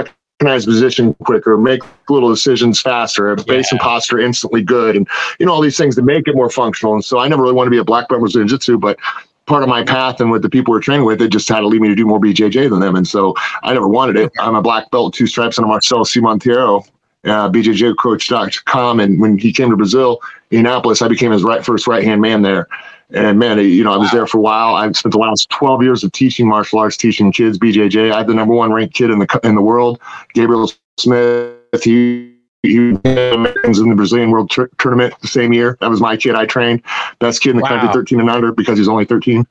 recognize 0.42 0.66
position 0.66 1.14
quicker, 1.24 1.58
make 1.58 1.82
little 2.10 2.30
decisions 2.30 2.82
faster, 2.82 3.36
base 3.48 3.72
and 3.72 3.80
posture 3.80 4.20
instantly 4.20 4.62
good, 4.62 4.98
and 4.98 5.08
you 5.40 5.46
know 5.46 5.54
all 5.54 5.62
these 5.62 5.78
things 5.78 5.96
to 5.96 6.02
make 6.02 6.28
it 6.28 6.36
more 6.36 6.50
functional. 6.50 6.94
And 6.94 7.06
so 7.06 7.20
I 7.20 7.28
never 7.30 7.44
really 7.44 7.54
want 7.54 7.68
to 7.68 7.72
be 7.72 7.78
a 7.78 7.86
black 7.86 8.10
belt 8.10 8.22
in 8.22 8.28
jiu-jitsu, 8.28 8.78
but 8.78 9.00
part 9.46 9.64
of 9.64 9.70
my 9.70 9.84
path 9.84 10.20
and 10.20 10.32
with 10.32 10.42
the 10.42 10.50
people 10.50 10.74
we're 10.74 10.82
training 10.82 11.06
with, 11.06 11.20
they 11.20 11.30
just 11.30 11.48
had 11.48 11.62
to 11.62 11.68
lead 11.68 11.80
me 11.82 11.88
to 11.88 11.96
do 11.96 12.06
more 12.06 12.20
BJJ 12.20 12.70
than 12.70 12.82
them. 12.82 12.96
And 12.96 13.08
so 13.08 13.34
I 13.64 13.74
never 13.74 13.88
wanted 13.88 14.18
it. 14.18 14.32
I'm 14.40 14.56
a 14.56 14.62
black 14.62 14.92
belt, 14.92 15.14
two 15.14 15.28
stripes, 15.28 15.58
and 15.58 15.66
a 15.66 15.68
Marcelo 15.68 16.04
C. 16.04 16.20
Monteiro, 16.20 16.86
uh, 17.26 17.50
BJJcoach.com. 17.50 19.00
And 19.00 19.20
when 19.20 19.38
he 19.38 19.52
came 19.52 19.70
to 19.70 19.78
Brazil, 19.78 20.22
Indianapolis, 20.52 21.02
I 21.02 21.08
became 21.08 21.32
his 21.32 21.44
right 21.44 21.66
first 21.66 21.88
right 21.88 22.04
hand 22.04 22.22
man 22.22 22.42
there. 22.42 22.68
And 23.12 23.38
man, 23.38 23.60
you 23.60 23.84
know, 23.84 23.94
I 23.94 23.98
was 23.98 24.12
there 24.12 24.26
for 24.26 24.40
a 24.40 24.42
while. 24.42 24.76
I 24.76 24.92
spent 24.92 25.14
the 25.14 25.20
last 25.20 25.50
12 25.50 25.84
years 25.84 26.04
of 26.04 26.12
teaching 26.12 26.48
martial 26.48 26.80
arts, 26.80 26.98
teaching 26.98 27.32
kids 27.32 27.58
BJJ. 27.60 28.12
I 28.12 28.18
had 28.20 28.28
the 28.28 28.34
number 28.34 28.56
one 28.56 28.74
ranked 28.74 28.96
kid 28.96 29.12
in 29.12 29.20
the 29.20 29.40
in 29.44 29.56
the 29.56 29.62
world, 29.62 30.00
Gabriel 30.34 30.72
Smith. 30.98 31.84
He 31.84 32.34
he 32.64 32.90
Americans 33.06 33.80
in 33.80 33.90
the 33.90 33.96
Brazilian 33.96 34.32
World 34.32 34.50
Tr- 34.50 34.66
Tournament 34.80 35.14
the 35.22 35.28
same 35.28 35.54
year. 35.54 35.78
That 35.82 35.92
was 35.92 36.02
my 36.02 36.18
kid 36.18 36.34
I 36.34 36.48
trained, 36.48 36.82
best 37.20 37.42
kid 37.42 37.52
in 37.52 37.58
the 37.58 37.64
wow. 37.64 37.70
country, 37.70 37.90
13 37.94 38.20
and 38.20 38.30
under, 38.30 38.52
because 38.52 38.80
he's 38.80 38.88
only 38.88 39.06
13. 39.06 39.46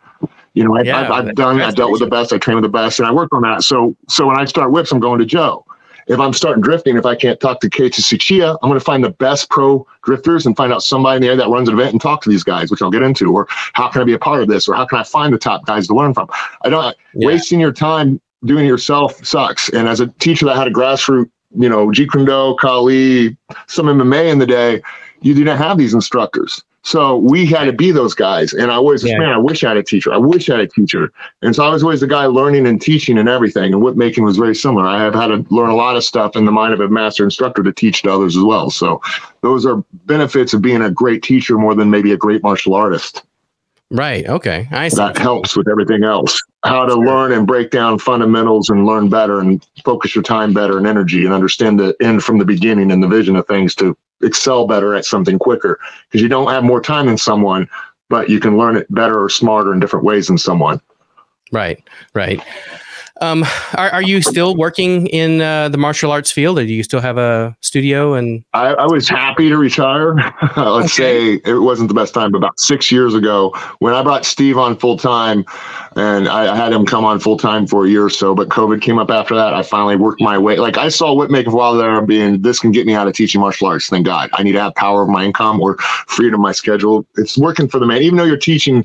You 0.54 0.64
know, 0.64 0.76
I, 0.76 0.82
yeah, 0.82 1.12
I've 1.12 1.34
done, 1.34 1.60
I 1.60 1.70
dealt 1.70 1.92
with 1.92 2.00
the 2.00 2.06
best, 2.06 2.32
I 2.32 2.38
trained 2.38 2.60
with 2.60 2.70
the 2.70 2.76
best, 2.76 2.98
and 2.98 3.06
I 3.06 3.12
worked 3.12 3.32
on 3.32 3.42
that. 3.42 3.62
So, 3.62 3.94
so 4.08 4.26
when 4.26 4.36
I 4.36 4.44
start 4.46 4.72
whips, 4.72 4.90
I'm 4.90 5.00
going 5.00 5.20
to 5.20 5.26
Joe 5.26 5.64
if 6.06 6.18
I'm 6.18 6.32
starting 6.32 6.62
drifting, 6.62 6.96
if 6.96 7.06
I 7.06 7.14
can't 7.14 7.40
talk 7.40 7.60
to 7.60 7.70
Keiichi 7.70 8.00
Tsuchiya, 8.00 8.58
I'm 8.62 8.68
going 8.68 8.78
to 8.78 8.84
find 8.84 9.02
the 9.02 9.10
best 9.10 9.50
pro 9.50 9.86
drifters 10.02 10.46
and 10.46 10.56
find 10.56 10.72
out 10.72 10.82
somebody 10.82 11.16
in 11.16 11.22
the 11.22 11.28
area 11.28 11.38
that 11.38 11.48
runs 11.48 11.68
an 11.68 11.74
event 11.74 11.92
and 11.92 12.00
talk 12.00 12.22
to 12.22 12.30
these 12.30 12.44
guys, 12.44 12.70
which 12.70 12.82
I'll 12.82 12.90
get 12.90 13.02
into. 13.02 13.32
Or 13.32 13.46
how 13.48 13.88
can 13.88 14.02
I 14.02 14.04
be 14.04 14.12
a 14.12 14.18
part 14.18 14.42
of 14.42 14.48
this? 14.48 14.68
Or 14.68 14.74
how 14.74 14.84
can 14.86 14.98
I 14.98 15.02
find 15.02 15.32
the 15.32 15.38
top 15.38 15.64
guys 15.66 15.86
to 15.88 15.94
learn 15.94 16.14
from? 16.14 16.28
I 16.62 16.68
don't 16.68 16.96
yeah. 17.14 17.26
wasting 17.26 17.60
your 17.60 17.72
time 17.72 18.20
doing 18.44 18.66
it 18.66 18.68
yourself 18.68 19.24
sucks. 19.24 19.68
And 19.70 19.88
as 19.88 20.00
a 20.00 20.08
teacher 20.08 20.46
that 20.46 20.56
had 20.56 20.68
a 20.68 20.72
grassroots, 20.72 21.30
you 21.56 21.68
know, 21.68 21.88
Jeet 21.88 22.10
Kune 22.10 22.24
Do, 22.24 22.56
Kali, 22.60 23.36
some 23.68 23.86
MMA 23.86 24.30
in 24.30 24.38
the 24.38 24.46
day, 24.46 24.82
you 25.20 25.34
didn't 25.34 25.56
have 25.56 25.78
these 25.78 25.94
instructors. 25.94 26.62
So 26.84 27.16
we 27.16 27.46
had 27.46 27.64
to 27.64 27.72
be 27.72 27.90
those 27.92 28.14
guys. 28.14 28.52
And 28.52 28.70
I 28.70 28.74
always, 28.74 29.02
yeah. 29.02 29.18
man, 29.18 29.30
I 29.30 29.38
wish 29.38 29.64
I 29.64 29.68
had 29.68 29.78
a 29.78 29.82
teacher. 29.82 30.12
I 30.12 30.18
wish 30.18 30.50
I 30.50 30.58
had 30.58 30.60
a 30.60 30.68
teacher. 30.68 31.10
And 31.40 31.56
so 31.56 31.64
I 31.64 31.70
was 31.70 31.82
always 31.82 32.00
the 32.00 32.06
guy 32.06 32.26
learning 32.26 32.66
and 32.66 32.80
teaching 32.80 33.16
and 33.16 33.26
everything. 33.26 33.72
And 33.72 33.82
whip 33.82 33.96
making 33.96 34.22
was 34.22 34.36
very 34.36 34.54
similar. 34.54 34.86
I 34.86 35.02
have 35.02 35.14
had 35.14 35.28
to 35.28 35.46
learn 35.48 35.70
a 35.70 35.74
lot 35.74 35.96
of 35.96 36.04
stuff 36.04 36.36
in 36.36 36.44
the 36.44 36.52
mind 36.52 36.74
of 36.74 36.80
a 36.80 36.88
master 36.88 37.24
instructor 37.24 37.62
to 37.62 37.72
teach 37.72 38.02
to 38.02 38.12
others 38.12 38.36
as 38.36 38.44
well. 38.44 38.68
So 38.68 39.00
those 39.40 39.64
are 39.64 39.82
benefits 40.04 40.52
of 40.52 40.60
being 40.60 40.82
a 40.82 40.90
great 40.90 41.22
teacher 41.22 41.56
more 41.56 41.74
than 41.74 41.88
maybe 41.88 42.12
a 42.12 42.18
great 42.18 42.42
martial 42.42 42.74
artist. 42.74 43.22
Right. 43.90 44.26
Okay. 44.28 44.68
I 44.70 44.88
see. 44.88 44.96
That 44.96 45.16
helps 45.16 45.56
with 45.56 45.68
everything 45.68 46.04
else. 46.04 46.38
How 46.64 46.84
to 46.84 46.94
learn 46.94 47.32
and 47.32 47.46
break 47.46 47.70
down 47.70 47.98
fundamentals 47.98 48.68
and 48.68 48.84
learn 48.84 49.08
better 49.08 49.40
and 49.40 49.66
focus 49.84 50.14
your 50.14 50.24
time 50.24 50.52
better 50.52 50.76
and 50.76 50.86
energy 50.86 51.24
and 51.24 51.32
understand 51.32 51.80
the 51.80 51.96
end 52.02 52.24
from 52.24 52.38
the 52.38 52.44
beginning 52.44 52.90
and 52.90 53.02
the 53.02 53.08
vision 53.08 53.36
of 53.36 53.46
things 53.46 53.74
to 53.76 53.96
excel 54.22 54.66
better 54.66 54.94
at 54.94 55.04
something 55.04 55.38
quicker 55.38 55.78
because 56.08 56.22
you 56.22 56.28
don't 56.28 56.50
have 56.50 56.64
more 56.64 56.80
time 56.80 57.06
than 57.06 57.18
someone, 57.18 57.68
but 58.08 58.28
you 58.28 58.40
can 58.40 58.56
learn 58.56 58.76
it 58.76 58.92
better 58.92 59.22
or 59.22 59.28
smarter 59.28 59.72
in 59.72 59.80
different 59.80 60.04
ways 60.04 60.28
than 60.28 60.38
someone. 60.38 60.80
Right, 61.52 61.82
right. 62.14 62.42
Um, 63.20 63.44
are, 63.74 63.90
are 63.90 64.02
you 64.02 64.22
still 64.22 64.56
working 64.56 65.06
in 65.06 65.40
uh, 65.40 65.68
the 65.68 65.78
martial 65.78 66.10
arts 66.10 66.32
field, 66.32 66.58
or 66.58 66.66
do 66.66 66.72
you 66.72 66.82
still 66.82 67.00
have 67.00 67.16
a 67.16 67.56
studio? 67.60 68.14
And 68.14 68.44
I, 68.54 68.74
I 68.74 68.86
was 68.86 69.08
happy 69.08 69.48
to 69.48 69.56
retire. 69.56 70.14
Let's 70.56 70.98
okay. 70.98 71.38
say 71.38 71.40
it 71.44 71.60
wasn't 71.60 71.88
the 71.88 71.94
best 71.94 72.12
time, 72.12 72.32
but 72.32 72.38
about 72.38 72.58
six 72.58 72.90
years 72.90 73.14
ago, 73.14 73.54
when 73.78 73.94
I 73.94 74.02
brought 74.02 74.24
Steve 74.24 74.58
on 74.58 74.76
full 74.76 74.96
time, 74.96 75.44
and 75.94 76.28
I, 76.28 76.52
I 76.52 76.56
had 76.56 76.72
him 76.72 76.84
come 76.84 77.04
on 77.04 77.20
full 77.20 77.36
time 77.36 77.68
for 77.68 77.86
a 77.86 77.88
year 77.88 78.04
or 78.04 78.10
so, 78.10 78.34
but 78.34 78.48
COVID 78.48 78.82
came 78.82 78.98
up 78.98 79.10
after 79.10 79.36
that. 79.36 79.54
I 79.54 79.62
finally 79.62 79.94
worked 79.94 80.20
my 80.20 80.36
way. 80.36 80.56
Like 80.56 80.76
I 80.76 80.88
saw 80.88 81.14
making 81.28 81.52
for 81.52 81.56
a 81.56 81.58
while 81.58 81.74
there, 81.74 82.00
being 82.02 82.42
this 82.42 82.58
can 82.58 82.72
get 82.72 82.84
me 82.84 82.94
out 82.94 83.06
of 83.06 83.14
teaching 83.14 83.40
martial 83.40 83.68
arts. 83.68 83.88
Thank 83.88 84.06
God. 84.06 84.28
I 84.32 84.42
need 84.42 84.52
to 84.52 84.60
have 84.60 84.74
power 84.74 85.02
of 85.02 85.08
my 85.08 85.24
income 85.24 85.60
or 85.60 85.76
freedom 85.78 86.40
of 86.40 86.40
my 86.40 86.52
schedule. 86.52 87.06
It's 87.16 87.38
working 87.38 87.68
for 87.68 87.78
the 87.78 87.86
man, 87.86 88.02
even 88.02 88.16
though 88.16 88.24
you're 88.24 88.36
teaching 88.36 88.84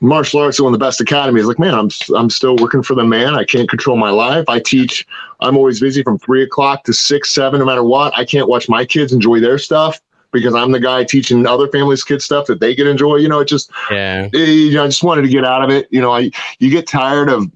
martial 0.00 0.40
arts 0.40 0.60
are 0.60 0.64
one 0.64 0.72
of 0.72 0.78
the 0.78 0.84
best 0.84 1.00
academies. 1.00 1.46
Like, 1.46 1.58
man, 1.58 1.74
I'm 1.74 1.90
I'm 2.14 2.30
still 2.30 2.56
working 2.56 2.82
for 2.82 2.94
the 2.94 3.04
man. 3.04 3.34
I 3.34 3.44
can't 3.44 3.68
control 3.68 3.96
my 3.96 4.10
life. 4.10 4.48
I 4.48 4.60
teach. 4.60 5.06
I'm 5.40 5.56
always 5.56 5.80
busy 5.80 6.02
from 6.02 6.18
three 6.18 6.42
o'clock 6.42 6.84
to 6.84 6.92
six, 6.92 7.30
seven, 7.30 7.60
no 7.60 7.66
matter 7.66 7.82
what. 7.82 8.16
I 8.16 8.24
can't 8.24 8.48
watch 8.48 8.68
my 8.68 8.84
kids 8.84 9.12
enjoy 9.12 9.40
their 9.40 9.58
stuff 9.58 10.00
because 10.32 10.54
I'm 10.54 10.72
the 10.72 10.80
guy 10.80 11.04
teaching 11.04 11.46
other 11.46 11.68
families' 11.68 12.04
kids 12.04 12.24
stuff 12.24 12.46
that 12.46 12.60
they 12.60 12.74
can 12.74 12.86
enjoy. 12.86 13.16
You 13.16 13.28
know, 13.28 13.40
it 13.40 13.48
just 13.48 13.70
yeah. 13.90 14.28
It, 14.32 14.48
you 14.48 14.74
know, 14.74 14.84
I 14.84 14.88
just 14.88 15.02
wanted 15.02 15.22
to 15.22 15.28
get 15.28 15.44
out 15.44 15.62
of 15.62 15.70
it. 15.70 15.88
You 15.90 16.00
know, 16.00 16.12
I 16.12 16.30
you 16.58 16.70
get 16.70 16.86
tired 16.86 17.28
of 17.28 17.50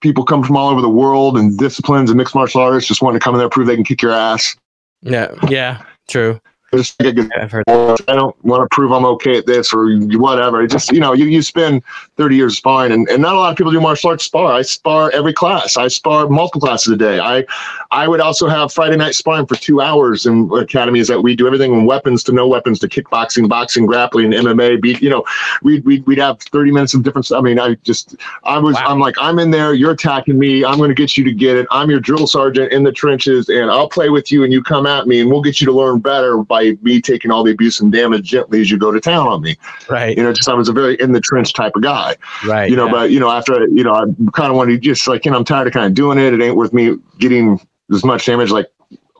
people 0.00 0.24
come 0.24 0.42
from 0.42 0.56
all 0.56 0.68
over 0.68 0.82
the 0.82 0.88
world 0.88 1.38
and 1.38 1.56
disciplines 1.58 2.10
and 2.10 2.18
mixed 2.18 2.34
martial 2.34 2.60
artists 2.60 2.88
just 2.88 3.02
want 3.02 3.14
to 3.14 3.20
come 3.20 3.34
in 3.34 3.38
there 3.38 3.48
prove 3.48 3.66
they 3.66 3.74
can 3.74 3.84
kick 3.84 4.02
your 4.02 4.12
ass. 4.12 4.56
Yeah, 5.00 5.34
yeah, 5.48 5.82
true. 6.08 6.40
Just 6.76 7.00
I 7.02 8.14
don't 8.14 8.44
want 8.44 8.62
to 8.62 8.68
prove 8.70 8.92
I'm 8.92 9.04
okay 9.06 9.38
at 9.38 9.46
this 9.46 9.72
or 9.72 9.96
whatever. 9.96 10.62
It 10.62 10.70
just 10.70 10.92
you 10.92 11.00
know 11.00 11.12
you, 11.12 11.26
you 11.26 11.42
spend 11.42 11.82
30 12.16 12.36
years 12.36 12.56
sparring 12.56 12.92
and, 12.92 13.08
and 13.08 13.22
not 13.22 13.34
a 13.34 13.38
lot 13.38 13.50
of 13.50 13.56
people 13.56 13.72
do 13.72 13.80
martial 13.80 14.10
arts 14.10 14.24
spar. 14.24 14.52
I 14.52 14.62
spar 14.62 15.10
every 15.12 15.32
class. 15.32 15.76
I 15.76 15.88
spar 15.88 16.28
multiple 16.28 16.60
classes 16.60 16.92
a 16.92 16.96
day. 16.96 17.20
I 17.20 17.44
I 17.90 18.08
would 18.08 18.20
also 18.20 18.48
have 18.48 18.72
Friday 18.72 18.96
night 18.96 19.14
sparring 19.14 19.46
for 19.46 19.56
two 19.56 19.80
hours 19.80 20.26
in 20.26 20.50
academies 20.52 21.08
that 21.08 21.20
we 21.20 21.36
do 21.36 21.46
everything 21.46 21.70
from 21.72 21.86
weapons 21.86 22.22
to 22.24 22.32
no 22.32 22.48
weapons 22.48 22.78
to 22.80 22.88
kickboxing, 22.88 23.48
boxing, 23.48 23.86
grappling, 23.86 24.30
MMA. 24.30 24.80
Beat 24.80 25.02
you 25.02 25.10
know 25.10 25.24
we'd 25.62 25.84
we'd, 25.84 26.06
we'd 26.06 26.18
have 26.18 26.40
30 26.40 26.72
minutes 26.72 26.94
of 26.94 27.02
different. 27.02 27.30
I 27.32 27.40
mean 27.40 27.58
I 27.58 27.74
just 27.76 28.16
I 28.44 28.58
was 28.58 28.74
wow. 28.74 28.86
I'm 28.86 29.00
like 29.00 29.14
I'm 29.20 29.38
in 29.38 29.50
there. 29.50 29.74
You're 29.74 29.92
attacking 29.92 30.38
me. 30.38 30.64
I'm 30.64 30.78
going 30.78 30.90
to 30.90 30.94
get 30.94 31.16
you 31.16 31.24
to 31.24 31.32
get 31.32 31.56
it. 31.56 31.66
I'm 31.70 31.90
your 31.90 32.00
drill 32.00 32.26
sergeant 32.26 32.72
in 32.72 32.82
the 32.82 32.92
trenches 32.92 33.48
and 33.48 33.70
I'll 33.70 33.88
play 33.88 34.08
with 34.08 34.30
you 34.30 34.44
and 34.44 34.52
you 34.52 34.62
come 34.62 34.86
at 34.86 35.06
me 35.06 35.20
and 35.20 35.30
we'll 35.30 35.42
get 35.42 35.60
you 35.60 35.66
to 35.66 35.72
learn 35.72 36.00
better 36.00 36.38
by 36.38 36.63
by 36.72 36.78
me 36.82 37.00
taking 37.00 37.30
all 37.30 37.42
the 37.42 37.52
abuse 37.52 37.80
and 37.80 37.92
damage 37.92 38.24
gently 38.24 38.60
as 38.60 38.70
you 38.70 38.78
go 38.78 38.90
to 38.90 39.00
town 39.00 39.26
on 39.26 39.42
me. 39.42 39.56
Right. 39.88 40.16
You 40.16 40.22
know, 40.22 40.32
just 40.32 40.48
I 40.48 40.54
was 40.54 40.68
a 40.68 40.72
very 40.72 40.96
in 41.00 41.12
the 41.12 41.20
trench 41.20 41.52
type 41.52 41.72
of 41.76 41.82
guy. 41.82 42.16
Right. 42.46 42.70
You 42.70 42.76
know, 42.76 42.86
yeah. 42.86 42.92
but 42.92 43.10
you 43.10 43.20
know, 43.20 43.30
after 43.30 43.66
you 43.68 43.84
know, 43.84 43.94
I 43.94 44.04
kind 44.32 44.50
of 44.50 44.56
wanted 44.56 44.72
to 44.72 44.78
just 44.78 45.06
like, 45.06 45.24
you 45.24 45.30
know, 45.30 45.38
I'm 45.38 45.44
tired 45.44 45.66
of 45.66 45.72
kind 45.72 45.86
of 45.86 45.94
doing 45.94 46.18
it. 46.18 46.32
It 46.32 46.40
ain't 46.40 46.56
worth 46.56 46.72
me 46.72 46.96
getting 47.18 47.60
as 47.92 48.04
much 48.04 48.26
damage. 48.26 48.50
Like, 48.50 48.70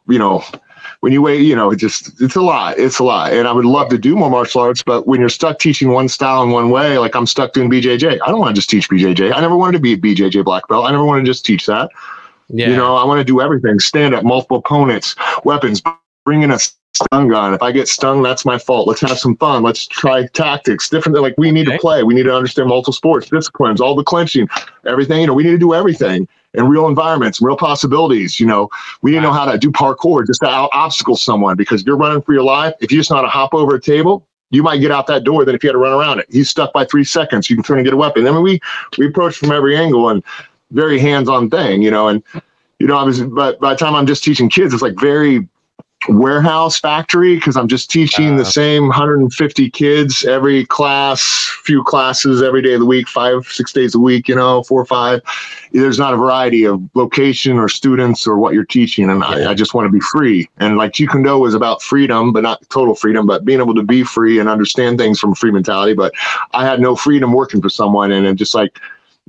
you 0.07 0.19
know, 0.19 0.45
when 1.01 1.13
you 1.13 1.21
wait, 1.21 1.43
you 1.43 1.55
know, 1.55 1.71
it 1.71 1.77
just 1.77 2.21
it's 2.21 2.37
a 2.37 2.41
lot. 2.41 2.79
It's 2.79 2.99
a 2.99 3.05
lot. 3.05 3.33
And 3.33 3.47
I 3.47 3.53
would 3.53 3.65
love 3.67 3.89
to 3.91 3.99
do 3.99 4.17
more 4.17 4.31
martial 4.31 4.63
arts, 4.63 4.83
but 4.83 5.07
when 5.07 5.21
you're 5.21 5.29
stuck 5.29 5.59
teaching 5.59 5.91
one 5.91 6.09
style 6.09 6.43
in 6.43 6.51
one 6.51 6.71
way, 6.71 6.99
like 6.99 7.15
I'm 7.15 7.27
stuck 7.27 7.53
doing 7.53 7.71
BJJ. 7.71 8.21
I 8.23 8.27
don't 8.29 8.41
want 8.41 8.55
to 8.55 8.59
just 8.59 8.71
teach 8.71 8.89
BJJ. 8.89 9.35
I 9.35 9.41
never 9.41 9.57
wanted 9.57 9.79
to 9.79 9.81
be 9.81 9.93
a 9.93 9.97
BJJ 9.99 10.45
black 10.45 10.67
belt. 10.69 10.87
I 10.87 10.91
never 10.91 11.05
want 11.05 11.25
to 11.25 11.31
just 11.31 11.45
teach 11.45 11.67
that. 11.67 11.91
yeah. 12.49 12.69
You 12.71 12.77
know, 12.77 12.97
I 12.97 13.05
want 13.05 13.19
to 13.19 13.25
do 13.25 13.41
everything. 13.41 13.79
Stand 13.81 14.15
up, 14.15 14.25
multiple 14.25 14.59
opponents, 14.59 15.15
weapons, 15.45 15.83
bring 16.25 16.43
in 16.43 16.51
a 17.01 17.05
stun 17.05 17.29
gun. 17.29 17.55
If 17.55 17.63
I 17.63 17.73
get 17.73 17.89
stung, 17.89 18.23
that's 18.23 18.45
my 18.45 18.59
fault. 18.59 18.87
Let's 18.89 19.01
have 19.01 19.19
some 19.19 19.37
fun. 19.37 19.63
Let's 19.63 19.87
try 19.87 20.27
tactics. 20.29 20.89
Different 20.89 21.21
like 21.21 21.35
we 21.39 21.51
need 21.51 21.69
Okay. 21.69 21.77
to 21.77 21.81
play. 21.81 22.03
We 22.03 22.15
need 22.15 22.25
to 22.25 22.35
understand 22.35 22.69
multiple 22.69 22.93
sports, 22.93 23.29
disciplines, 23.29 23.81
all 23.81 23.95
the 23.95 24.05
clinching, 24.05 24.49
everything. 24.87 25.21
You 25.21 25.27
know, 25.29 25.35
we 25.35 25.43
need 25.45 25.51
to 25.51 25.59
do 25.59 25.75
everything 25.75 26.29
in 26.55 26.69
real 26.69 26.87
environments, 26.87 27.41
real 27.43 27.57
possibilities. 27.57 28.39
You 28.39 28.47
know, 28.47 28.71
we 29.03 29.11
need 29.11 29.19
to 29.19 29.23
know 29.23 29.33
how 29.33 29.51
to 29.51 29.59
do 29.59 29.71
parkour 29.71 30.27
just 30.27 30.41
to 30.41 30.49
out 30.49 30.71
obstacle 30.73 31.17
someone 31.17 31.57
because 31.57 31.85
you're 31.85 31.97
running 31.97 32.23
for 32.23 32.33
your 32.33 32.45
life. 32.45 32.75
If 32.81 32.93
you 32.93 32.99
just 32.99 33.11
know 33.11 33.17
how 33.17 33.23
to 33.23 33.29
hop 33.29 33.55
over 33.55 33.75
a 33.75 33.81
table, 33.81 34.27
you 34.51 34.63
might 34.63 34.79
get 34.79 34.93
out 34.93 35.07
that 35.09 35.25
door 35.25 35.45
than 35.45 35.55
if 35.57 35.65
you 35.65 35.69
had 35.69 35.73
to 35.73 35.79
run 35.79 35.93
around 35.93 36.21
it. 36.21 36.27
He's 36.31 36.49
stuck 36.49 36.73
by 36.73 36.85
three 36.85 37.05
seconds. 37.05 37.51
You 37.51 37.57
can 37.57 37.65
turn 37.65 37.79
and 37.79 37.85
get 37.85 37.93
a 37.95 37.97
weapon. 37.97 38.27
I 38.27 38.31
mean, 38.31 38.43
we 38.43 38.61
we 38.99 39.07
approach 39.09 39.37
from 39.37 39.51
every 39.51 39.77
angle 39.77 40.09
and 40.11 40.23
very 40.71 40.99
hands-on 41.01 41.51
thing, 41.51 41.83
you 41.83 41.91
know, 41.91 42.07
and 42.09 42.23
you 42.79 42.87
know, 42.87 42.97
I 42.97 43.03
was, 43.05 43.21
but 43.23 43.59
by 43.61 43.71
the 43.71 43.77
time 43.79 43.95
I'm 43.95 44.07
just 44.07 44.23
teaching 44.23 44.49
kids, 44.49 44.73
it's 44.75 44.83
like 44.83 44.95
very 44.99 45.49
warehouse 46.09 46.79
factory 46.79 47.35
because 47.37 47.57
I'm 47.57 47.69
just 47.69 47.91
teaching 47.91 48.35
Uh. 48.35 48.39
the 48.39 48.45
same 48.45 48.87
150 48.89 49.71
kids 49.71 50.25
every 50.25 50.67
class, 50.67 51.21
few 51.65 51.83
classes 51.83 52.43
every 52.43 52.63
day 52.63 52.75
of 52.75 52.81
the 52.81 52.87
week, 52.87 53.09
five, 53.09 53.47
six 53.47 53.73
days 53.73 53.95
a 53.95 53.99
week, 53.99 54.29
you 54.29 54.35
know, 54.35 54.63
four 54.65 54.81
or 54.81 54.87
five. 54.87 55.21
There's 55.73 55.99
not 55.99 56.15
a 56.15 56.17
variety 56.17 56.65
of 56.65 56.81
location 56.95 57.59
or 57.59 57.69
students 57.69 58.27
or 58.27 58.37
what 58.37 58.55
you're 58.55 58.65
teaching. 58.65 59.11
And 59.11 59.25
I, 59.25 59.51
I 59.51 59.55
just 59.55 59.75
want 59.75 59.87
to 59.87 59.91
be 59.93 60.01
free. 60.01 60.49
And 60.59 60.77
like 60.77 60.93
Jeet 60.93 61.11
Kune 61.11 61.23
Do 61.23 61.39
was 61.39 61.55
about 61.55 61.83
freedom, 61.83 62.33
but 62.33 62.43
not 62.43 62.69
total 62.71 62.95
freedom, 62.95 63.27
but 63.27 63.45
being 63.45 63.61
able 63.61 63.75
to 63.75 63.83
be 63.83 64.05
free 64.05 64.39
and 64.39 64.49
understand 64.49 64.99
things 64.99 65.19
from 65.19 65.33
a 65.33 65.35
free 65.35 65.51
mentality. 65.51 65.95
But 65.95 66.13
I 66.53 66.65
had 66.65 66.81
no 66.81 66.95
freedom 66.97 67.33
working 67.33 67.61
for 67.63 67.69
someone. 67.69 68.13
And 68.13 68.27
it 68.27 68.35
just 68.37 68.55
like, 68.55 68.79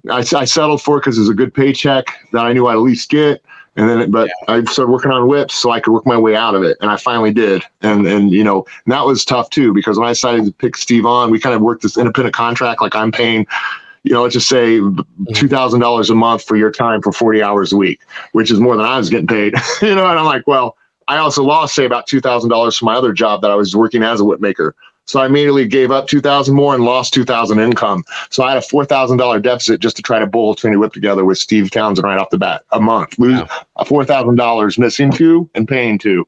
I, 0.10 0.24
I 0.36 0.46
settled 0.46 0.82
for 0.84 0.98
it 0.98 1.02
because 1.02 1.18
it 1.18 1.22
was 1.22 1.30
a 1.30 1.34
good 1.34 1.54
paycheck 1.54 2.06
that 2.32 2.46
I 2.46 2.54
knew 2.54 2.68
I'd 2.68 2.74
at 2.74 2.80
least 2.80 3.10
get. 3.10 3.42
And 3.78 3.90
then, 3.90 4.12
but 4.12 4.30
I 4.48 4.64
started 4.64 4.92
working 4.92 5.12
on 5.12 5.28
whips 5.28 5.56
so 5.56 5.72
I 5.72 5.82
could 5.82 5.92
work 5.92 6.06
my 6.06 6.18
way 6.18 6.36
out 6.36 6.56
of 6.56 6.64
it, 6.64 6.78
and 6.80 6.90
I 6.90 6.96
finally 6.96 7.34
did. 7.34 7.64
And 7.82 8.08
and 8.08 8.32
you 8.32 8.44
know 8.44 8.66
and 8.86 8.92
that 8.94 9.06
was 9.06 9.26
tough 9.26 9.50
too 9.50 9.74
because 9.74 9.98
when 9.98 10.08
I 10.08 10.12
decided 10.12 10.46
to 10.46 10.54
pick 10.54 10.78
Steve 10.78 11.06
on, 11.06 11.30
we 11.30 11.40
kind 11.40 11.56
of 11.56 11.62
worked 11.62 11.84
this 11.84 11.98
independent 11.98 12.34
contract. 12.34 12.82
Like 12.82 12.96
I'm 12.96 13.12
paying, 13.12 13.46
you 14.04 14.14
know, 14.14 14.24
let's 14.24 14.34
just 14.34 14.48
say 14.48 14.80
mm-hmm. 14.80 15.34
two 15.34 15.50
thousand 15.50 15.82
dollars 15.82 16.10
a 16.10 16.16
month 16.16 16.44
for 16.44 16.56
your 16.56 16.72
time 16.72 17.02
for 17.02 17.12
forty 17.12 17.44
hours 17.44 17.74
a 17.74 17.78
week, 17.78 18.02
which 18.32 18.50
is 18.50 18.62
more 18.62 18.78
than 18.78 18.86
I 18.86 18.98
was 18.98 19.10
getting 19.10 19.28
paid. 19.28 19.56
you 19.82 19.94
know, 19.94 20.08
and 20.08 20.18
I'm 20.18 20.26
like, 20.26 20.48
well, 20.48 20.78
I 21.10 21.18
also 21.18 21.44
lost 21.44 21.76
say 21.76 21.84
about 21.86 22.08
two 22.08 22.22
thousand 22.22 22.52
dollars 22.52 22.78
for 22.78 22.86
my 22.86 22.96
other 22.96 23.12
job 23.12 23.42
that 23.42 23.52
I 23.52 23.56
was 23.56 23.76
working 23.76 24.04
as 24.04 24.22
a 24.22 24.24
whip 24.24 24.40
maker. 24.40 24.74
So 25.08 25.20
I 25.20 25.28
immediately 25.28 25.68
gave 25.68 25.92
up 25.92 26.08
two 26.08 26.20
thousand 26.22 26.56
more 26.56 26.74
and 26.74 26.84
lost 26.84 27.14
two 27.14 27.26
thousand 27.26 27.60
income. 27.60 28.04
So 28.32 28.44
I 28.44 28.50
had 28.50 28.58
a 28.58 28.62
four 28.62 28.86
thousand 28.86 29.18
dollar 29.18 29.40
deficit 29.40 29.80
just 29.80 29.96
to 29.98 30.02
try 30.02 30.20
to 30.20 30.26
bowl 30.28 30.54
a 30.54 30.56
Trinity 30.56 30.78
Whip 30.78 30.94
together 30.94 31.24
with 31.26 31.38
Steve 31.38 31.70
Townsend 31.72 32.06
right 32.06 32.18
off 32.20 32.30
the 32.32 32.38
bat 32.38 32.64
a 32.72 32.80
month. 32.82 33.18
Lose 33.20 33.42
Wow. 33.42 33.84
four 33.86 34.04
thousand 34.06 34.36
dollars, 34.36 34.78
missing 34.80 35.12
two 35.12 35.50
and 35.56 35.68
paying 35.68 35.98
two. 36.00 36.28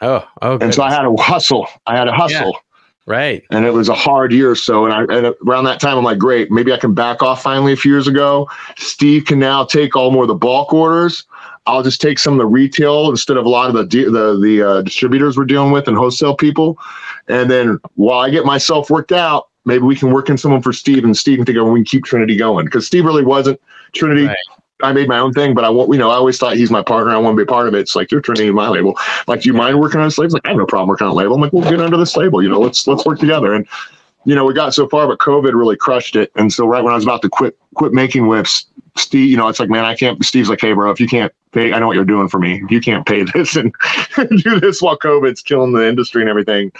Oh, 0.00 0.26
oh, 0.42 0.58
And 0.58 0.74
so 0.74 0.82
I 0.82 0.90
had 0.92 1.02
to 1.02 1.14
hustle. 1.16 1.66
I 1.86 1.96
had 1.96 2.04
to 2.04 2.12
hustle. 2.12 2.58
right. 3.06 3.42
And 3.50 3.64
it 3.64 3.72
was 3.72 3.88
a 3.88 3.94
hard 3.94 4.32
year 4.32 4.50
or 4.50 4.56
so. 4.56 4.84
And 4.84 4.92
I 4.92 5.02
and 5.14 5.34
around 5.46 5.64
that 5.64 5.80
time 5.80 5.96
I'm 5.96 6.04
like, 6.04 6.18
great, 6.18 6.50
maybe 6.50 6.72
I 6.72 6.76
can 6.78 6.92
back 6.94 7.22
off 7.22 7.42
finally 7.42 7.72
a 7.72 7.76
few 7.76 7.92
years 7.92 8.06
ago. 8.06 8.48
Steve 8.76 9.24
can 9.26 9.38
now 9.38 9.64
take 9.64 9.94
all 9.96 10.10
more 10.10 10.24
of 10.24 10.28
the 10.28 10.34
bulk 10.34 10.72
orders. 10.74 11.24
I'll 11.66 11.82
just 11.82 12.00
take 12.00 12.18
some 12.18 12.34
of 12.34 12.38
the 12.38 12.46
retail 12.46 13.10
instead 13.10 13.36
of 13.36 13.44
a 13.44 13.48
lot 13.48 13.68
of 13.68 13.74
the 13.74 13.84
de- 13.84 14.10
the 14.10 14.38
the 14.38 14.62
uh, 14.62 14.82
distributors 14.82 15.36
we're 15.36 15.44
dealing 15.44 15.72
with 15.72 15.88
and 15.88 15.96
wholesale 15.96 16.34
people. 16.34 16.78
And 17.28 17.50
then 17.50 17.78
while 17.94 18.20
I 18.20 18.30
get 18.30 18.44
myself 18.44 18.88
worked 18.88 19.12
out, 19.12 19.48
maybe 19.64 19.82
we 19.82 19.96
can 19.96 20.12
work 20.12 20.30
in 20.30 20.38
someone 20.38 20.62
for 20.62 20.72
Steve 20.72 21.04
and 21.04 21.16
Steve 21.16 21.38
can 21.38 21.44
think 21.44 21.58
of 21.58 21.66
we 21.66 21.80
can 21.80 21.84
keep 21.84 22.04
Trinity 22.04 22.36
going 22.36 22.66
because 22.66 22.86
Steve 22.86 23.04
really 23.04 23.24
wasn't 23.24 23.60
Trinity. 23.92 24.26
Right. 24.26 24.36
I 24.82 24.92
made 24.92 25.08
my 25.08 25.18
own 25.18 25.32
thing, 25.32 25.54
but 25.54 25.64
I 25.64 25.70
want 25.70 25.90
you 25.90 25.98
know 25.98 26.10
I 26.10 26.14
always 26.14 26.38
thought 26.38 26.56
he's 26.56 26.70
my 26.70 26.82
partner. 26.82 27.12
I 27.12 27.16
want 27.16 27.34
to 27.34 27.44
be 27.44 27.48
a 27.48 27.52
part 27.52 27.66
of 27.66 27.74
it. 27.74 27.80
It's 27.80 27.96
like 27.96 28.10
you're 28.10 28.20
Trinity, 28.20 28.50
my 28.50 28.68
label. 28.68 28.96
Like, 29.26 29.42
do 29.42 29.48
you 29.48 29.54
mind 29.54 29.80
working 29.80 30.00
on 30.00 30.06
this 30.06 30.18
label? 30.18 30.34
Like, 30.34 30.46
I 30.46 30.50
have 30.50 30.58
no 30.58 30.66
problem 30.66 30.88
working 30.88 31.06
on 31.06 31.12
a 31.12 31.16
label. 31.16 31.34
I'm 31.34 31.40
like, 31.40 31.52
we'll 31.52 31.68
get 31.68 31.80
under 31.80 31.96
this 31.96 32.16
label. 32.16 32.42
You 32.42 32.48
know, 32.48 32.60
let's 32.60 32.86
let's 32.86 33.04
work 33.04 33.18
together. 33.18 33.54
And 33.54 33.66
you 34.26 34.34
know, 34.34 34.44
we 34.44 34.52
got 34.52 34.74
so 34.74 34.88
far, 34.88 35.06
but 35.06 35.18
COVID 35.18 35.54
really 35.54 35.76
crushed 35.76 36.16
it. 36.16 36.30
And 36.34 36.52
so 36.52 36.66
right 36.66 36.82
when 36.82 36.92
I 36.92 36.96
was 36.96 37.04
about 37.04 37.22
to 37.22 37.28
quit 37.28 37.58
quit 37.74 37.92
making 37.92 38.26
whips, 38.26 38.66
Steve, 38.96 39.30
you 39.30 39.36
know, 39.36 39.48
it's 39.48 39.60
like, 39.60 39.70
man, 39.70 39.84
I 39.84 39.94
can't. 39.94 40.22
Steve's 40.24 40.50
like, 40.50 40.60
hey, 40.60 40.72
bro, 40.72 40.90
if 40.90 41.00
you 41.00 41.06
can't 41.06 41.32
I 41.56 41.78
know 41.78 41.86
what 41.86 41.96
you're 41.96 42.04
doing 42.04 42.28
for 42.28 42.38
me. 42.38 42.62
You 42.68 42.80
can't 42.80 43.06
pay 43.06 43.22
this 43.34 43.56
and 43.56 43.74
do 44.42 44.60
this 44.60 44.80
while 44.82 44.98
COVID's 44.98 45.40
killing 45.42 45.72
the 45.72 45.86
industry 45.88 46.20
and 46.22 46.28
everything. 46.28 46.70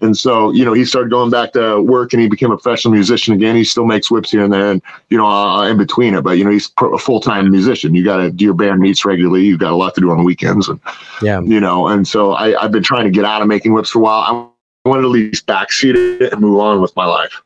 And 0.00 0.16
so, 0.16 0.50
you 0.50 0.64
know, 0.64 0.72
he 0.72 0.84
started 0.84 1.10
going 1.10 1.30
back 1.30 1.52
to 1.52 1.80
work 1.82 2.12
and 2.12 2.20
he 2.22 2.28
became 2.28 2.50
a 2.50 2.56
professional 2.56 2.92
musician 2.94 3.34
again. 3.34 3.54
He 3.56 3.64
still 3.64 3.86
makes 3.86 4.10
whips 4.10 4.30
here 4.30 4.42
and 4.44 4.52
there, 4.52 4.70
and 4.70 4.82
you 5.10 5.18
know, 5.18 5.26
uh, 5.26 5.68
in 5.68 5.76
between 5.76 6.14
it. 6.14 6.22
But 6.22 6.38
you 6.38 6.44
know, 6.44 6.50
he's 6.50 6.70
a 6.80 6.98
full 6.98 7.20
time 7.20 7.50
musician. 7.50 7.94
You 7.94 8.04
got 8.04 8.16
to 8.18 8.30
do 8.30 8.44
your 8.46 8.54
band 8.54 8.80
meets 8.80 9.04
regularly. 9.04 9.44
You've 9.44 9.60
got 9.60 9.72
a 9.72 9.76
lot 9.76 9.94
to 9.96 10.00
do 10.00 10.10
on 10.10 10.16
the 10.18 10.24
weekends, 10.24 10.68
and 10.68 10.80
Yeah. 11.20 11.40
you 11.42 11.60
know. 11.60 11.88
And 11.88 12.06
so, 12.08 12.32
I, 12.32 12.60
I've 12.62 12.72
been 12.72 12.82
trying 12.82 13.04
to 13.04 13.10
get 13.10 13.24
out 13.24 13.42
of 13.42 13.48
making 13.48 13.72
whips 13.74 13.90
for 13.90 13.98
a 13.98 14.02
while. 14.02 14.54
I 14.84 14.88
wanted 14.88 15.02
to 15.02 15.08
at 15.08 15.12
least 15.12 15.46
backseat 15.46 15.94
it 16.20 16.32
and 16.32 16.40
move 16.40 16.58
on 16.58 16.80
with 16.80 16.94
my 16.96 17.04
life. 17.06 17.42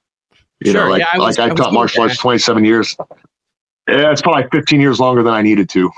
You 0.61 0.73
Sure, 0.73 0.85
know, 0.85 0.91
like 0.91 1.01
yeah, 1.01 1.09
I 1.13 1.19
was- 1.19 1.37
like 1.39 1.51
I, 1.51 1.53
I 1.53 1.55
taught 1.55 1.73
martial 1.75 2.03
arts 2.05 2.17
27 2.17 2.65
years. 2.65 2.97
Yeah, 3.89 4.11
it's 4.11 4.23
probably 4.23 4.45
15 4.51 4.81
years 4.81 4.99
longer 4.99 5.23
than 5.23 5.33
I 5.35 5.43
needed 5.43 5.69
to. 5.71 5.91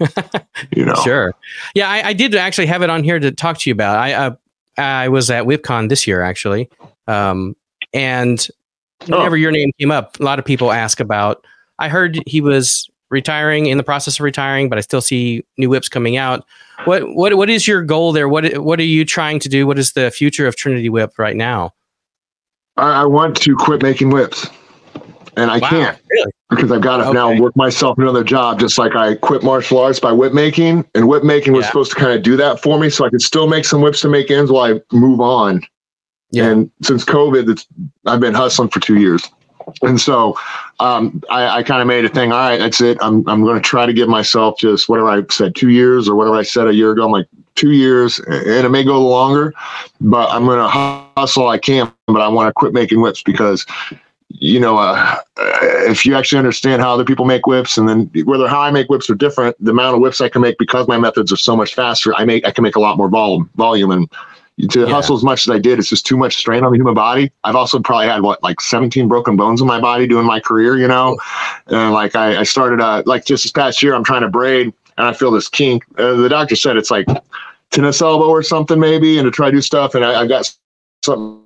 you 0.76 0.84
know, 0.84 0.94
Sure. 1.04 1.34
Yeah, 1.74 1.88
I, 1.88 2.08
I 2.08 2.12
did 2.12 2.34
actually 2.34 2.66
have 2.66 2.82
it 2.82 2.90
on 2.90 3.04
here 3.04 3.18
to 3.18 3.32
talk 3.32 3.58
to 3.58 3.70
you 3.70 3.74
about. 3.74 3.96
I 3.96 4.12
uh, 4.12 4.34
I 4.78 5.08
was 5.08 5.30
at 5.30 5.44
WhipCon 5.44 5.88
this 5.88 6.06
year 6.06 6.22
actually, 6.22 6.70
um, 7.06 7.54
and 7.92 8.46
whenever 9.06 9.36
your 9.36 9.50
name 9.50 9.70
came 9.78 9.90
up, 9.90 10.18
a 10.18 10.22
lot 10.22 10.38
of 10.38 10.44
people 10.44 10.72
ask 10.72 11.00
about. 11.00 11.44
I 11.78 11.88
heard 11.88 12.20
he 12.26 12.40
was 12.40 12.88
retiring 13.10 13.66
in 13.66 13.76
the 13.76 13.84
process 13.84 14.18
of 14.18 14.24
retiring, 14.24 14.68
but 14.68 14.78
I 14.78 14.80
still 14.80 15.02
see 15.02 15.44
new 15.58 15.68
whips 15.68 15.88
coming 15.88 16.16
out. 16.16 16.44
What 16.84 17.14
what 17.14 17.36
what 17.36 17.50
is 17.50 17.68
your 17.68 17.82
goal 17.82 18.12
there? 18.12 18.28
What 18.28 18.58
what 18.58 18.80
are 18.80 18.84
you 18.84 19.04
trying 19.04 19.38
to 19.40 19.48
do? 19.48 19.66
What 19.66 19.78
is 19.78 19.92
the 19.92 20.10
future 20.10 20.46
of 20.46 20.56
Trinity 20.56 20.88
Whip 20.88 21.18
right 21.18 21.36
now? 21.36 21.74
I, 22.76 23.02
I 23.02 23.04
want 23.04 23.36
to 23.42 23.54
quit 23.54 23.82
making 23.82 24.10
whips, 24.10 24.48
and 25.36 25.50
I 25.50 25.58
Wow, 25.58 25.68
can't. 25.68 25.98
really? 26.10 26.32
because 26.50 26.70
I've 26.70 26.82
got 26.82 26.98
to 26.98 27.04
Okay. 27.04 27.12
now 27.14 27.32
work 27.40 27.56
myself 27.56 27.96
another 27.98 28.22
job, 28.22 28.60
just 28.60 28.76
like 28.78 28.94
I 28.94 29.14
quit 29.14 29.42
martial 29.42 29.78
arts 29.78 29.98
by 29.98 30.12
whip 30.12 30.34
making. 30.34 30.84
And 30.94 31.08
whip 31.08 31.24
making 31.24 31.54
was 31.54 31.64
Yeah. 31.64 31.68
supposed 31.68 31.92
to 31.92 31.96
kind 31.96 32.12
of 32.12 32.22
do 32.22 32.36
that 32.36 32.60
for 32.60 32.78
me 32.78 32.90
so 32.90 33.06
I 33.06 33.10
could 33.10 33.22
still 33.22 33.46
make 33.46 33.64
some 33.64 33.80
whips 33.80 34.00
to 34.02 34.08
make 34.08 34.30
ends 34.30 34.50
while 34.50 34.74
I 34.74 34.80
move 34.94 35.20
on. 35.20 35.62
Yeah. 36.30 36.48
And 36.48 36.70
since 36.82 37.04
COVID, 37.04 37.64
I've 38.06 38.20
been 38.20 38.34
hustling 38.34 38.68
for 38.68 38.80
two 38.80 38.96
years. 38.96 39.22
And 39.82 40.00
so 40.00 40.36
um, 40.80 41.22
I, 41.30 41.58
I 41.58 41.62
kind 41.62 41.80
of 41.80 41.86
made 41.86 42.04
a 42.04 42.08
thing. 42.08 42.32
All 42.32 42.38
right, 42.38 42.58
that's 42.58 42.80
it. 42.80 42.98
I'm, 43.00 43.26
I'm 43.28 43.44
going 43.44 43.54
to 43.54 43.60
try 43.60 43.86
to 43.86 43.92
give 43.92 44.08
myself 44.08 44.58
just 44.58 44.88
whatever 44.88 45.08
I 45.08 45.22
said, 45.30 45.54
two 45.54 45.68
years 45.70 46.08
or 46.08 46.16
whatever 46.16 46.36
I 46.36 46.42
said 46.42 46.66
a 46.66 46.74
year 46.74 46.90
ago. 46.90 47.04
I'm 47.06 47.12
like, 47.12 47.28
two 47.54 47.70
years, 47.70 48.18
and 48.18 48.66
it 48.66 48.70
may 48.70 48.82
go 48.82 49.06
longer, 49.06 49.54
but 50.00 50.28
I'm 50.30 50.44
going 50.46 50.58
to 50.58 50.68
hustle 51.16 51.48
I 51.48 51.58
can. 51.58 51.92
But 52.08 52.20
I 52.20 52.28
want 52.28 52.48
to 52.48 52.52
quit 52.52 52.72
making 52.72 53.00
whips 53.00 53.22
because 53.22 53.64
you 54.38 54.60
know, 54.60 54.78
uh, 54.78 55.16
if 55.36 56.04
you 56.06 56.14
actually 56.14 56.38
understand 56.38 56.82
how 56.82 56.92
other 56.94 57.04
people 57.04 57.24
make 57.24 57.46
whips, 57.46 57.78
and 57.78 57.88
then 57.88 58.10
whether 58.24 58.48
how 58.48 58.60
I 58.60 58.70
make 58.70 58.88
whips 58.88 59.08
are 59.10 59.14
different, 59.14 59.56
the 59.62 59.70
amount 59.70 59.96
of 59.96 60.00
whips 60.00 60.20
I 60.20 60.28
can 60.28 60.42
make 60.42 60.58
because 60.58 60.88
my 60.88 60.98
methods 60.98 61.32
are 61.32 61.36
so 61.36 61.56
much 61.56 61.74
faster, 61.74 62.14
I 62.14 62.24
make 62.24 62.46
I 62.46 62.50
can 62.50 62.62
make 62.62 62.76
a 62.76 62.80
lot 62.80 62.96
more 62.96 63.08
volume. 63.08 63.50
Volume 63.56 63.90
and 63.90 64.10
to 64.70 64.80
Yeah. 64.80 64.86
hustle 64.86 65.16
as 65.16 65.24
much 65.24 65.46
as 65.46 65.50
I 65.50 65.58
did, 65.58 65.78
it's 65.78 65.88
just 65.88 66.06
too 66.06 66.16
much 66.16 66.36
strain 66.36 66.62
on 66.62 66.72
the 66.72 66.78
human 66.78 66.94
body. 66.94 67.32
I've 67.42 67.56
also 67.56 67.80
probably 67.80 68.06
had 68.06 68.22
what 68.22 68.42
like 68.42 68.60
17 68.60 69.08
broken 69.08 69.34
bones 69.36 69.60
in 69.60 69.66
my 69.66 69.80
body 69.80 70.06
doing 70.06 70.26
my 70.26 70.40
career, 70.40 70.76
you 70.76 70.86
know, 70.86 71.18
and 71.68 71.92
like 71.92 72.14
I, 72.14 72.40
I 72.40 72.42
started 72.42 72.80
uh, 72.80 73.02
like 73.06 73.24
just 73.24 73.44
this 73.44 73.52
past 73.52 73.82
year, 73.82 73.94
I'm 73.94 74.04
trying 74.04 74.22
to 74.22 74.28
braid, 74.28 74.72
and 74.98 75.06
I 75.06 75.12
feel 75.14 75.30
this 75.30 75.48
kink. 75.48 75.84
Uh, 75.98 76.14
the 76.14 76.28
doctor 76.28 76.54
said 76.54 76.76
it's 76.76 76.90
like 76.90 77.06
tennis 77.70 78.02
elbow 78.02 78.28
or 78.28 78.42
something 78.42 78.78
maybe, 78.78 79.18
and 79.18 79.24
to 79.24 79.30
try 79.30 79.50
to 79.50 79.56
do 79.56 79.62
stuff, 79.62 79.94
and 79.94 80.04
I, 80.04 80.22
I 80.22 80.26
got 80.26 80.52
something. 81.04 81.40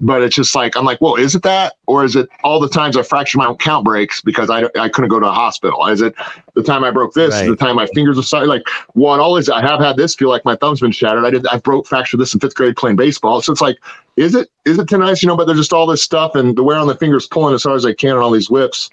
But 0.00 0.22
it's 0.22 0.34
just 0.34 0.54
like 0.56 0.76
I'm 0.76 0.84
like, 0.84 1.00
well, 1.00 1.14
is 1.14 1.34
it 1.34 1.42
that, 1.44 1.74
or 1.86 2.04
is 2.04 2.16
it 2.16 2.28
all 2.42 2.58
the 2.58 2.68
times 2.68 2.96
I 2.96 3.02
fractured 3.02 3.38
my 3.38 3.46
own 3.46 3.56
count 3.56 3.84
breaks 3.84 4.20
because 4.20 4.50
I, 4.50 4.64
I 4.78 4.88
couldn't 4.88 5.08
go 5.08 5.20
to 5.20 5.26
a 5.26 5.32
hospital? 5.32 5.86
Is 5.86 6.02
it 6.02 6.14
the 6.54 6.64
time 6.64 6.82
I 6.82 6.90
broke 6.90 7.14
this? 7.14 7.32
Right. 7.32 7.48
The 7.48 7.56
time 7.56 7.76
my 7.76 7.86
fingers 7.86 8.18
are 8.18 8.22
sorry? 8.22 8.48
Like, 8.48 8.66
what 8.94 9.20
all 9.20 9.36
is? 9.36 9.48
I 9.48 9.60
have 9.60 9.80
had 9.80 9.96
this 9.96 10.14
feel 10.16 10.28
like 10.28 10.44
my 10.44 10.56
thumb's 10.56 10.80
been 10.80 10.90
shattered. 10.90 11.24
I 11.24 11.30
did 11.30 11.46
I 11.46 11.58
broke 11.58 11.86
fractured 11.86 12.18
this 12.18 12.34
in 12.34 12.40
fifth 12.40 12.56
grade 12.56 12.76
playing 12.76 12.96
baseball. 12.96 13.40
So 13.40 13.52
it's 13.52 13.60
like, 13.60 13.78
is 14.16 14.34
it 14.34 14.50
is 14.64 14.78
it 14.78 14.88
tendonitis? 14.88 15.22
You 15.22 15.28
know, 15.28 15.36
but 15.36 15.46
there's 15.46 15.58
just 15.58 15.72
all 15.72 15.86
this 15.86 16.02
stuff 16.02 16.34
and 16.34 16.56
the 16.56 16.64
wear 16.64 16.76
on 16.76 16.88
the 16.88 16.96
fingers 16.96 17.28
pulling 17.28 17.54
as 17.54 17.62
hard 17.62 17.76
as 17.76 17.86
I 17.86 17.94
can 17.94 18.16
on 18.16 18.22
all 18.22 18.32
these 18.32 18.50
whips. 18.50 18.90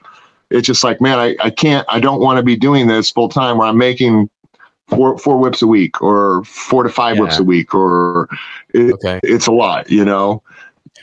It's 0.52 0.68
just 0.68 0.84
like, 0.84 1.02
man, 1.02 1.18
I, 1.18 1.36
I 1.42 1.50
can't, 1.50 1.88
I 1.90 2.00
don't 2.00 2.20
want 2.20 2.38
to 2.38 2.44
be 2.44 2.58
doing 2.58 2.88
this 2.88 3.10
full 3.10 3.30
time 3.30 3.58
where 3.58 3.68
I'm 3.68 3.78
making 3.78 4.30
four 4.88 5.18
four 5.18 5.38
whips 5.38 5.62
a 5.62 5.68
week 5.68 6.02
or 6.02 6.44
four 6.44 6.84
to 6.84 6.90
five 6.90 7.16
yeah. 7.16 7.24
whips 7.24 7.40
a 7.40 7.44
week 7.44 7.74
or 7.74 8.28
it, 8.74 8.94
okay. 8.94 9.20
it's 9.24 9.48
a 9.48 9.52
lot, 9.52 9.90
you 9.90 10.06
know. 10.06 10.44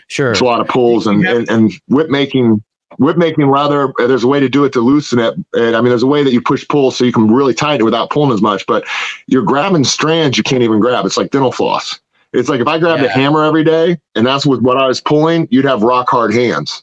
Sure. 0.08 0.32
It's 0.32 0.40
a 0.40 0.44
lot 0.44 0.60
of 0.60 0.68
pulls 0.68 1.06
and, 1.06 1.24
and, 1.26 1.48
and 1.50 1.72
whip 1.88 2.08
making 2.08 2.62
whip 2.96 3.16
making 3.16 3.46
rather 3.46 3.92
uh, 4.00 4.06
there's 4.06 4.24
a 4.24 4.28
way 4.28 4.40
to 4.40 4.48
do 4.48 4.64
it 4.64 4.72
to 4.72 4.80
loosen 4.80 5.18
it 5.18 5.34
and 5.52 5.76
i 5.76 5.80
mean 5.80 5.90
there's 5.90 6.02
a 6.02 6.06
way 6.06 6.24
that 6.24 6.32
you 6.32 6.40
push 6.40 6.66
pull 6.68 6.90
so 6.90 7.04
you 7.04 7.12
can 7.12 7.30
really 7.30 7.52
tighten 7.52 7.82
it 7.82 7.84
without 7.84 8.08
pulling 8.08 8.32
as 8.32 8.40
much 8.40 8.66
but 8.66 8.82
you're 9.26 9.42
grabbing 9.42 9.84
strands 9.84 10.38
you 10.38 10.42
can't 10.42 10.62
even 10.62 10.80
grab 10.80 11.04
it's 11.04 11.18
like 11.18 11.30
dental 11.30 11.52
floss 11.52 12.00
it's 12.32 12.48
like 12.48 12.60
if 12.60 12.66
i 12.66 12.78
grabbed 12.78 13.02
yeah. 13.02 13.08
a 13.08 13.10
hammer 13.10 13.44
every 13.44 13.62
day 13.62 14.00
and 14.14 14.26
that's 14.26 14.46
with 14.46 14.62
what 14.62 14.78
i 14.78 14.86
was 14.86 15.02
pulling 15.02 15.46
you'd 15.50 15.66
have 15.66 15.82
rock 15.82 16.08
hard 16.08 16.32
hands 16.32 16.82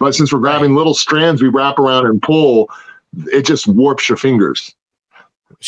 but 0.00 0.16
since 0.16 0.32
we're 0.32 0.40
grabbing 0.40 0.74
little 0.74 0.94
strands 0.94 1.40
we 1.40 1.48
wrap 1.48 1.78
around 1.78 2.04
and 2.06 2.20
pull 2.20 2.68
it 3.32 3.42
just 3.42 3.66
warps 3.66 4.08
your 4.08 4.18
fingers. 4.18 4.74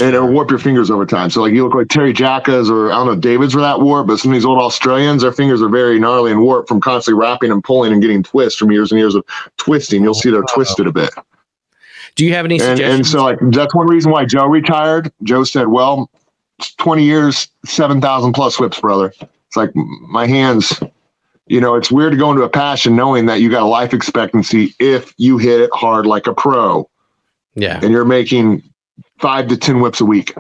And 0.01 0.15
it'll 0.15 0.33
warp 0.33 0.49
your 0.49 0.59
fingers 0.59 0.91
over 0.91 1.05
time. 1.05 1.29
So 1.29 1.43
like 1.43 1.53
you 1.53 1.65
look 1.65 1.75
like 1.75 1.89
Terry 1.89 2.13
Jacka's 2.13 2.71
or 2.71 2.91
I 2.91 2.97
don't 2.97 3.07
know 3.07 3.17
David's 3.17 3.55
were 3.55 3.61
that 3.61 3.81
warp, 3.81 4.07
but 4.07 4.19
some 4.19 4.31
of 4.31 4.35
these 4.35 4.45
old 4.45 4.59
Australians, 4.59 5.23
their 5.23 5.33
fingers 5.33 5.61
are 5.61 5.69
very 5.69 5.99
gnarly 5.99 6.31
and 6.31 6.41
warped 6.41 6.69
from 6.69 6.81
constantly 6.81 7.21
wrapping 7.21 7.51
and 7.51 7.63
pulling 7.63 7.93
and 7.93 8.01
getting 8.01 8.23
twists 8.23 8.59
from 8.59 8.71
years 8.71 8.91
and 8.91 8.99
years 8.99 9.15
of 9.15 9.25
twisting. 9.59 10.03
You'll 10.03 10.15
see 10.15 10.31
they're 10.31 10.43
twisted 10.43 10.87
a 10.87 10.93
bit. 10.93 11.11
Do 12.15 12.25
you 12.25 12.33
have 12.33 12.45
any 12.45 12.61
and, 12.61 12.79
and, 12.81 13.07
so 13.07 13.23
like 13.25 13.39
that's 13.41 13.75
one 13.75 13.87
reason 13.87 14.11
why 14.13 14.25
Joe 14.25 14.47
retired. 14.47 15.11
Joe 15.23 15.45
said, 15.45 15.69
"Well, 15.69 16.11
20 16.77 17.05
years, 17.05 17.49
7,000 17.65 18.35
plus 18.35 18.61
whips, 18.61 18.81
brother." 18.81 19.15
It's 19.21 19.57
like 19.57 19.75
my 19.75 20.27
hands. 20.27 20.81
You 21.47 21.61
know, 21.61 21.75
it's 21.75 21.91
weird 21.91 22.13
to 22.13 22.19
go 22.19 22.31
into 22.31 22.45
a 22.45 22.49
passion 22.49 22.97
knowing 22.97 23.27
that 23.27 23.41
you 23.41 23.51
got 23.51 23.63
a 23.63 23.67
life 23.67 23.93
expectancy 23.93 24.75
if 24.79 25.13
you 25.17 25.39
hit 25.39 25.61
it 25.61 25.71
hard 25.73 26.07
like 26.07 26.27
a 26.27 26.35
pro. 26.35 26.89
Yeah. 27.55 27.81
And 27.83 27.91
you're 27.91 28.05
making 28.05 28.63
five 29.19 29.49
to 29.49 29.57
ten 29.57 29.81
whips 29.81 30.01
a 30.01 30.05
week. 30.05 30.35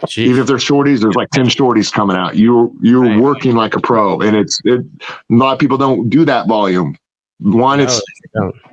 Jeez. 0.00 0.18
Even 0.18 0.40
if 0.42 0.46
they're 0.46 0.56
shorties, 0.58 1.00
there's 1.00 1.16
like 1.16 1.30
ten 1.30 1.46
shorties 1.46 1.92
coming 1.92 2.16
out. 2.16 2.36
You're 2.36 2.70
you're 2.80 3.02
right. 3.02 3.20
working 3.20 3.56
like 3.56 3.74
a 3.74 3.80
pro, 3.80 4.20
and 4.20 4.36
it's 4.36 4.60
it. 4.64 4.80
A 4.80 5.34
lot 5.34 5.52
of 5.52 5.58
people 5.58 5.76
don't 5.76 6.08
do 6.08 6.24
that 6.24 6.46
volume. 6.46 6.96
One, 7.40 7.78
it's 7.78 8.00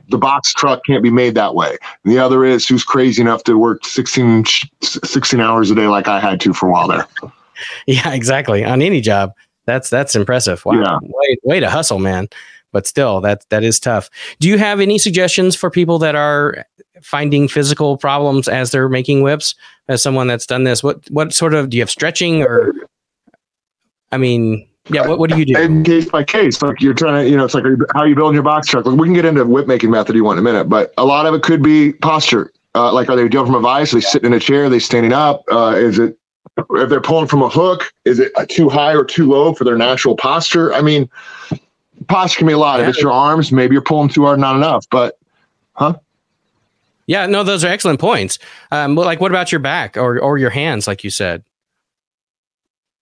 the 0.10 0.18
box 0.18 0.54
truck 0.54 0.82
can't 0.86 1.04
be 1.04 1.12
made 1.12 1.36
that 1.36 1.54
way. 1.54 1.78
And 2.04 2.14
the 2.14 2.20
other 2.20 2.44
is 2.44 2.68
who's 2.68 2.84
crazy 2.84 3.22
enough 3.22 3.44
to 3.44 3.58
work 3.58 3.86
16, 3.86 4.46
16 4.82 5.40
hours 5.40 5.70
a 5.70 5.76
day 5.76 5.88
like 5.88 6.08
I 6.08 6.20
had 6.20 6.40
to 6.42 6.54
for 6.54 6.70
a 6.70 6.72
while 6.72 6.88
there. 6.88 7.08
Yeah, 7.88 8.14
exactly. 8.14 8.66
On 8.66 8.82
any 8.82 9.00
job, 9.00 9.32
that's 9.66 9.90
that's 9.90 10.14
impressive. 10.14 10.66
Wow, 10.66 10.74
yeah. 10.74 10.98
way 11.02 11.38
way 11.44 11.60
to 11.62 11.70
hustle, 11.70 12.00
man. 12.00 12.28
But 12.74 12.86
still, 12.86 13.22
that 13.22 13.46
that 13.50 13.64
is 13.64 13.80
tough. 13.80 14.10
Do 14.42 14.50
you 14.50 14.58
have 14.58 14.82
any 14.82 14.98
suggestions 14.98 15.56
for 15.56 15.72
people 15.72 15.98
that 16.00 16.16
are 16.16 16.66
finding 17.02 17.48
physical 17.48 17.98
problems 17.98 18.48
as 18.48 18.72
they're 18.72 18.90
making 18.90 19.22
whips 19.22 19.56
as 19.88 20.02
someone 20.02 20.28
that's 20.28 20.46
done 20.46 20.64
this 20.64 20.84
what 20.84 21.10
what 21.12 21.34
sort 21.34 21.54
of 21.54 21.70
do 21.70 21.78
you 21.78 21.84
have 21.84 21.90
stretching 21.90 22.42
or 22.42 22.74
i 24.12 24.18
mean 24.18 24.68
yeah 24.90 25.08
what, 25.08 25.20
what 25.20 25.30
do 25.30 25.38
you 25.38 25.46
do? 25.46 25.58
And 25.58 25.86
case 25.86 26.10
by 26.10 26.24
case 26.24 26.62
like 26.62 26.82
you're 26.82 26.94
trying 26.94 27.24
to 27.24 27.30
you 27.30 27.38
know 27.38 27.46
it's 27.46 27.54
like 27.54 27.64
how 27.94 28.02
are 28.02 28.08
you 28.08 28.16
building 28.16 28.36
your 28.36 28.44
box 28.44 28.68
truck? 28.68 28.86
Like 28.86 28.98
we 28.98 29.08
can 29.08 29.14
get 29.14 29.26
into 29.26 29.44
whip 29.46 29.68
making 29.68 29.92
method 29.92 30.16
you 30.16 30.24
want 30.24 30.40
in 30.40 30.46
a 30.46 30.50
minute 30.50 30.70
but 30.70 30.94
a 30.98 31.06
lot 31.06 31.26
of 31.26 31.34
it 31.34 31.42
could 31.42 31.62
be 31.62 31.94
posture. 31.94 32.52
Uh, 32.76 32.92
like 32.92 33.10
are 33.10 33.16
they 33.16 33.28
doing 33.28 33.46
from 33.46 33.56
a 33.56 33.60
vise? 33.60 33.94
Are 33.94 33.98
they 33.98 34.02
sitting 34.02 34.28
in 34.28 34.34
a 34.34 34.40
chair? 34.40 34.66
Are 34.66 34.70
they 34.70 34.80
standing 34.80 35.14
up? 35.14 35.44
Uh, 35.50 35.74
is 35.76 35.98
it 35.98 36.18
if 36.58 36.90
they're 36.90 37.02
pulling 37.02 37.28
from 37.28 37.42
a 37.42 37.50
hook 37.50 37.92
is 38.06 38.20
it 38.20 38.32
too 38.50 38.70
high 38.70 38.94
or 38.94 39.04
too 39.04 39.28
low 39.28 39.54
for 39.54 39.64
their 39.64 39.78
natural 39.78 40.16
posture? 40.16 40.74
I 40.74 40.82
mean 40.82 41.10
posture 42.08 42.40
can 42.40 42.48
be 42.48 42.54
a 42.54 42.58
lot. 42.58 42.80
Yeah. 42.80 42.84
if 42.84 42.90
it's 42.90 43.02
your 43.02 43.12
arms 43.12 43.52
maybe 43.52 43.74
you're 43.74 43.82
pulling 43.82 44.10
too 44.10 44.26
hard 44.26 44.40
not 44.40 44.56
enough 44.56 44.86
but 44.90 45.18
huh 45.74 45.96
yeah, 47.08 47.26
no, 47.26 47.44
those 47.44 47.64
are 47.64 47.68
excellent 47.68 48.00
points. 48.00 48.40
Um, 48.72 48.96
like, 48.96 49.20
what 49.20 49.32
about 49.32 49.52
your 49.52 49.60
back 49.60 49.98
or 49.98 50.20
or 50.20 50.38
your 50.38 50.50
hands, 50.50 50.88
like 50.88 51.04
you 51.04 51.10
said? 51.10 51.44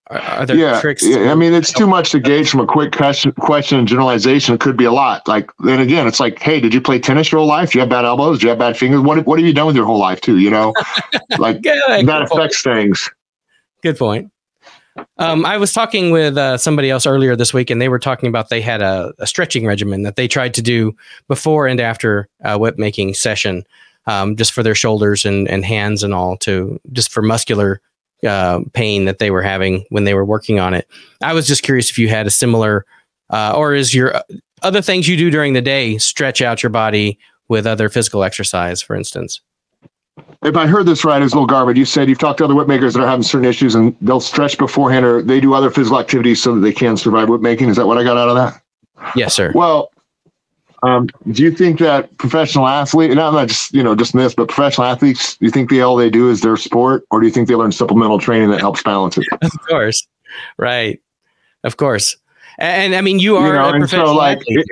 Are, 0.07 0.19
are 0.19 0.45
there 0.45 0.57
yeah, 0.57 0.81
tricks? 0.81 1.05
Yeah, 1.05 1.31
I 1.31 1.35
mean, 1.35 1.53
it's 1.53 1.71
too 1.71 1.88
much 1.88 2.11
to 2.11 2.19
gauge 2.19 2.49
from 2.49 2.59
a 2.59 2.67
quick 2.67 2.91
question, 2.91 3.31
question 3.31 3.80
and 3.80 3.88
generalization. 3.88 4.53
It 4.53 4.59
could 4.59 4.75
be 4.75 4.84
a 4.84 4.91
lot. 4.91 5.27
Like, 5.27 5.49
then 5.59 5.80
again, 5.80 6.07
it's 6.07 6.19
like, 6.19 6.39
hey, 6.39 6.59
did 6.59 6.73
you 6.73 6.81
play 6.81 6.99
tennis 6.99 7.31
your 7.31 7.39
whole 7.39 7.47
life? 7.47 7.71
Do 7.71 7.77
you 7.77 7.81
have 7.81 7.89
bad 7.89 8.03
elbows? 8.03 8.39
Do 8.39 8.45
you 8.45 8.49
have 8.49 8.59
bad 8.59 8.77
fingers? 8.77 8.99
What 9.01 9.25
What 9.25 9.39
have 9.39 9.47
you 9.47 9.53
done 9.53 9.67
with 9.67 9.75
your 9.75 9.85
whole 9.85 9.99
life, 9.99 10.19
too? 10.19 10.39
You 10.39 10.49
know, 10.49 10.73
like 11.38 11.61
Good, 11.61 12.05
that 12.05 12.21
affects 12.23 12.61
point. 12.61 12.75
things. 12.75 13.09
Good 13.81 13.97
point. 13.97 14.30
Um, 15.17 15.45
I 15.45 15.57
was 15.57 15.73
talking 15.73 16.11
with 16.11 16.38
uh, 16.38 16.57
somebody 16.57 16.89
else 16.89 17.07
earlier 17.07 17.35
this 17.35 17.53
week, 17.53 17.69
and 17.69 17.81
they 17.81 17.89
were 17.89 17.97
talking 17.97 18.30
about 18.30 18.49
they 18.49 18.61
had 18.61 18.81
a, 18.81 19.13
a 19.19 19.25
stretching 19.25 19.65
regimen 19.65 20.03
that 20.03 20.17
they 20.17 20.27
tried 20.27 20.53
to 20.55 20.61
do 20.61 20.95
before 21.27 21.65
and 21.65 21.80
after 21.80 22.27
a 22.41 22.59
whip 22.59 22.77
making 22.77 23.13
session 23.13 23.63
um, 24.05 24.35
just 24.35 24.51
for 24.51 24.63
their 24.63 24.75
shoulders 24.75 25.25
and, 25.25 25.47
and 25.47 25.65
hands 25.65 26.03
and 26.03 26.13
all 26.13 26.38
to 26.38 26.80
just 26.91 27.11
for 27.11 27.21
muscular 27.21 27.81
uh, 28.25 28.61
pain 28.73 29.05
that 29.05 29.19
they 29.19 29.31
were 29.31 29.41
having 29.41 29.85
when 29.89 30.03
they 30.03 30.13
were 30.13 30.25
working 30.25 30.59
on 30.59 30.73
it. 30.73 30.88
I 31.21 31.34
was 31.34 31.47
just 31.47 31.63
curious 31.63 31.89
if 31.89 31.97
you 31.97 32.09
had 32.09 32.27
a 32.27 32.31
similar, 32.31 32.85
uh, 33.30 33.53
or 33.55 33.73
is 33.73 33.93
your 33.93 34.15
uh, 34.15 34.23
other 34.61 34.81
things 34.81 35.07
you 35.07 35.17
do 35.17 35.30
during 35.30 35.53
the 35.53 35.61
day 35.61 35.97
stretch 35.97 36.41
out 36.41 36.63
your 36.63 36.69
body 36.69 37.19
with 37.49 37.67
other 37.67 37.89
physical 37.89 38.23
exercise, 38.23 38.81
for 38.81 38.95
instance? 38.95 39.41
If 40.43 40.55
I 40.55 40.67
heard 40.67 40.85
this 40.85 41.03
right, 41.03 41.21
it's 41.21 41.34
a 41.34 41.35
little 41.35 41.47
garbage. 41.47 41.77
You 41.77 41.85
said 41.85 42.07
you've 42.07 42.19
talked 42.19 42.38
to 42.38 42.45
other 42.45 42.55
whip 42.55 42.67
makers 42.67 42.93
that 42.93 43.01
are 43.01 43.07
having 43.07 43.23
certain 43.23 43.47
issues 43.47 43.75
and 43.75 43.95
they'll 44.01 44.19
stretch 44.19 44.57
beforehand 44.57 45.05
or 45.05 45.21
they 45.21 45.39
do 45.39 45.53
other 45.53 45.71
physical 45.71 45.99
activities 45.99 46.41
so 46.41 46.55
that 46.55 46.61
they 46.61 46.71
can 46.71 46.97
survive 46.97 47.30
whip 47.30 47.41
making. 47.41 47.69
Is 47.69 47.77
that 47.77 47.88
what 47.88 47.97
I 47.97 48.03
got 48.03 48.17
out 48.17 48.30
of 48.30 48.35
that? 48.35 48.61
Yes, 49.15 49.34
sir. 49.34 49.51
Well, 49.55 49.91
um, 50.84 51.07
do 51.31 51.43
you 51.43 51.51
think 51.51 51.80
that 51.80 52.15
professional 52.18 52.68
athlete, 52.68 53.11
not, 53.11 53.34
not 53.34 53.47
just, 53.47 53.73
you 53.73 53.81
know, 53.81 53.95
just 53.95 54.11
this, 54.14 54.35
but 54.35 54.49
professional 54.49 54.85
athletes, 54.85 55.38
do 55.38 55.45
you 55.45 55.51
think 55.51 55.69
they 55.69 55.80
all 55.80 55.95
they 55.95 56.10
do 56.10 56.30
is 56.30 56.41
their 56.41 56.57
sport 56.57 57.05
or 57.10 57.22
do 57.22 57.26
you 57.26 57.31
think 57.31 57.47
they 57.47 57.55
learn 57.55 57.72
supplemental 57.72 58.19
training 58.19 58.51
that 58.51 58.60
helps 58.60 58.84
balance 58.84 59.18
it? 59.18 59.26
Of 59.41 59.51
course. 59.68 60.05
Right. 60.57 61.01
Of 61.64 61.77
course. 61.77 62.18
And, 62.60 62.93
and 62.93 62.95
I 62.95 63.01
mean, 63.01 63.19
you 63.19 63.38
are 63.38 63.47
you 63.47 63.53
know, 63.53 63.69
a 63.69 63.72
professional 63.72 64.07
so 64.07 64.15
like, 64.15 64.39
athlete. 64.39 64.65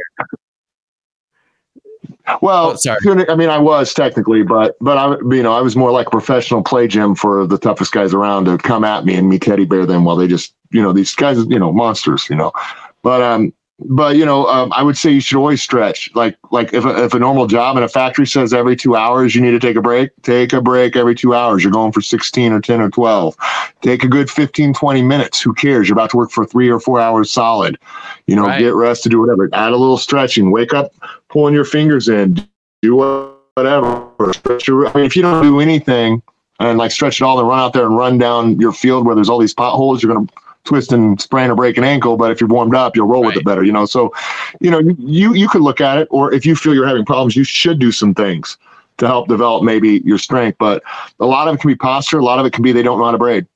well, 2.41 2.71
oh, 2.71 2.75
sorry. 2.75 2.99
I 3.29 3.35
mean, 3.35 3.49
I 3.49 3.57
was 3.57 3.93
technically, 3.93 4.43
but 4.43 4.75
but 4.81 4.97
I, 4.97 5.15
you 5.33 5.43
know, 5.43 5.53
I 5.53 5.61
was 5.61 5.77
more 5.77 5.91
like 5.91 6.07
a 6.07 6.11
professional 6.11 6.61
play 6.61 6.87
gym 6.87 7.15
for 7.15 7.47
the 7.47 7.57
toughest 7.57 7.93
guys 7.93 8.13
around 8.13 8.45
to 8.45 8.57
come 8.57 8.83
at 8.83 9.05
me 9.05 9.15
and 9.15 9.29
me 9.29 9.39
teddy 9.39 9.65
bear 9.65 9.85
them 9.85 10.03
while 10.03 10.17
they 10.17 10.27
just, 10.27 10.53
you 10.71 10.81
know, 10.81 10.91
these 10.91 11.15
guys, 11.15 11.37
you 11.47 11.57
know, 11.57 11.71
monsters, 11.71 12.29
you 12.29 12.35
know. 12.35 12.51
But 13.01 13.21
um, 13.21 13.53
but 13.85 14.15
you 14.15 14.25
know, 14.25 14.45
um, 14.47 14.71
I 14.73 14.83
would 14.83 14.97
say 14.97 15.11
you 15.11 15.21
should 15.21 15.37
always 15.37 15.61
stretch. 15.61 16.13
Like 16.13 16.37
like 16.51 16.73
if 16.73 16.85
a, 16.85 17.03
if 17.03 17.13
a 17.13 17.19
normal 17.19 17.47
job 17.47 17.77
in 17.77 17.83
a 17.83 17.87
factory 17.87 18.27
says 18.27 18.53
every 18.53 18.75
two 18.75 18.95
hours 18.95 19.33
you 19.35 19.41
need 19.41 19.51
to 19.51 19.59
take 19.59 19.75
a 19.75 19.81
break, 19.81 20.09
take 20.21 20.53
a 20.53 20.61
break 20.61 20.95
every 20.95 21.15
two 21.15 21.33
hours. 21.33 21.63
You're 21.63 21.71
going 21.71 21.91
for 21.91 22.01
16 22.01 22.51
or 22.51 22.61
10 22.61 22.81
or 22.81 22.89
12. 22.89 23.35
Take 23.81 24.03
a 24.03 24.07
good 24.07 24.29
15, 24.29 24.73
20 24.73 25.01
minutes. 25.01 25.41
Who 25.41 25.53
cares? 25.53 25.87
You're 25.87 25.95
about 25.95 26.11
to 26.11 26.17
work 26.17 26.31
for 26.31 26.45
three 26.45 26.69
or 26.69 26.79
four 26.79 26.99
hours 26.99 27.31
solid. 27.31 27.77
You 28.27 28.35
know, 28.35 28.45
right. 28.45 28.59
get 28.59 28.75
rest 28.75 29.03
to 29.03 29.09
do 29.09 29.19
whatever. 29.19 29.49
Add 29.53 29.71
a 29.71 29.77
little 29.77 29.97
stretching. 29.97 30.51
Wake 30.51 30.73
up, 30.73 30.93
pulling 31.29 31.53
your 31.53 31.65
fingers 31.65 32.07
in. 32.07 32.47
Do 32.81 32.95
whatever. 32.95 34.09
I 34.19 34.91
mean, 34.95 35.05
if 35.05 35.15
you 35.15 35.21
don't 35.21 35.41
do 35.41 35.59
anything 35.59 36.21
and 36.59 36.77
like 36.77 36.91
stretch 36.91 37.19
it 37.19 37.23
all, 37.23 37.37
then 37.37 37.45
run 37.45 37.59
out 37.59 37.73
there 37.73 37.85
and 37.85 37.97
run 37.97 38.17
down 38.17 38.59
your 38.59 38.73
field 38.73 39.05
where 39.05 39.15
there's 39.15 39.29
all 39.29 39.39
these 39.39 39.53
potholes. 39.53 40.03
You're 40.03 40.13
gonna 40.13 40.27
twist 40.63 40.91
and 40.91 41.19
sprain 41.19 41.49
or 41.49 41.55
break 41.55 41.77
an 41.77 41.83
ankle, 41.83 42.17
but 42.17 42.31
if 42.31 42.39
you're 42.39 42.49
warmed 42.49 42.75
up, 42.75 42.95
you'll 42.95 43.07
roll 43.07 43.23
right. 43.23 43.27
with 43.27 43.37
it 43.37 43.45
better, 43.45 43.63
you 43.63 43.71
know? 43.71 43.85
So, 43.85 44.13
you 44.59 44.69
know, 44.69 44.79
you, 44.79 45.33
you 45.33 45.47
could 45.47 45.61
look 45.61 45.81
at 45.81 45.97
it, 45.97 46.07
or 46.11 46.33
if 46.33 46.45
you 46.45 46.55
feel 46.55 46.73
you're 46.73 46.87
having 46.87 47.05
problems, 47.05 47.35
you 47.35 47.43
should 47.43 47.79
do 47.79 47.91
some 47.91 48.13
things 48.13 48.57
to 48.97 49.07
help 49.07 49.27
develop 49.27 49.63
maybe 49.63 50.01
your 50.05 50.17
strength. 50.17 50.57
But 50.59 50.83
a 51.19 51.25
lot 51.25 51.47
of 51.47 51.55
it 51.55 51.61
can 51.61 51.69
be 51.69 51.75
posture. 51.75 52.19
A 52.19 52.23
lot 52.23 52.39
of 52.39 52.45
it 52.45 52.53
can 52.53 52.63
be 52.63 52.71
they 52.71 52.83
don't 52.83 52.99
know 52.99 53.05
how 53.05 53.11
to 53.11 53.17
braid. 53.17 53.47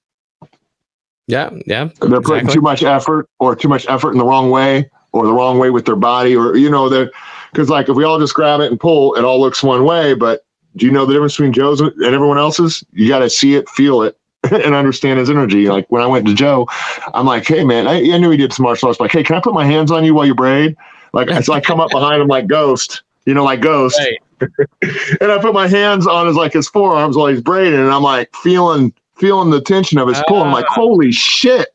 Yeah. 1.27 1.49
Yeah. 1.65 1.90
They're 1.99 2.19
exactly. 2.19 2.19
putting 2.22 2.48
too 2.48 2.61
much 2.61 2.84
effort 2.84 3.30
or 3.40 3.56
too 3.56 3.68
much 3.68 3.88
effort 3.88 4.11
in 4.11 4.18
the 4.18 4.26
wrong 4.26 4.49
way 4.49 4.90
or 5.11 5.26
the 5.26 5.34
wrong 5.34 5.60
way 5.60 5.69
with 5.69 5.86
their 5.86 5.95
body 5.95 6.36
or, 6.36 6.56
you 6.56 6.69
know, 6.69 6.90
that 6.90 7.11
because 7.52 7.69
like 7.69 7.90
if 7.90 7.95
we 7.95 8.03
all 8.03 8.19
just 8.19 8.34
grab 8.34 8.60
it 8.60 8.69
and 8.69 8.80
pull, 8.80 9.15
it 9.15 9.23
all 9.23 9.40
looks 9.40 9.64
one 9.64 9.86
way, 9.86 10.14
but 10.14 10.45
do 10.76 10.86
you 10.86 10.91
know 10.91 11.06
the 11.06 11.14
difference 11.14 11.34
between 11.34 11.53
Joe's 11.53 11.80
and 11.80 12.03
everyone 12.03 12.38
else's? 12.38 12.84
You 12.91 13.07
got 13.07 13.19
to 13.19 13.30
see 13.30 13.56
it, 13.56 13.69
feel 13.69 14.02
it, 14.02 14.19
and 14.51 14.76
understand 14.76 15.19
his 15.19 15.30
energy. 15.30 15.67
Like 15.67 15.89
when 15.91 16.01
I 16.01 16.07
went 16.07 16.26
to 16.27 16.34
Joe, 16.34 16.67
I'm 17.13 17.26
like, 17.26 17.47
hey 17.47 17.63
man, 17.63 17.88
I, 17.88 17.95
I 18.11 18.17
knew 18.17 18.30
he 18.30 18.38
did 18.38 18.53
some 18.53 18.63
martial 18.63 18.88
arts. 18.88 18.99
Like, 18.99 19.11
hey, 19.11 19.23
can 19.23 19.35
I 19.35 19.39
put 19.39 19.53
my 19.53 19.65
hands 19.65 19.91
on 19.91 20.03
you 20.03 20.13
while 20.13 20.26
you 20.26 20.35
braid? 20.35 20.76
Like, 21.13 21.30
so 21.43 21.53
I 21.53 21.61
come 21.61 21.80
up 21.80 21.91
behind 21.91 22.22
him 22.22 22.27
like 22.27 22.47
Ghost, 22.47 23.03
you 23.26 23.34
know, 23.34 23.43
like 23.43 23.61
Ghost, 23.61 23.99
right. 23.99 24.19
and 25.22 25.31
I 25.31 25.38
put 25.39 25.53
my 25.53 25.67
hands 25.67 26.07
on 26.07 26.27
his 26.27 26.35
like 26.35 26.53
his 26.53 26.67
forearms 26.67 27.15
while 27.15 27.27
he's 27.27 27.41
braiding, 27.41 27.80
and 27.80 27.89
I'm 27.89 28.03
like 28.03 28.34
feeling 28.35 28.93
feeling 29.15 29.49
the 29.49 29.61
tension 29.61 29.97
of 29.97 30.07
his 30.07 30.22
pull. 30.27 30.43
I'm 30.43 30.51
like, 30.51 30.65
ah. 30.69 30.73
holy 30.73 31.11
shit! 31.11 31.69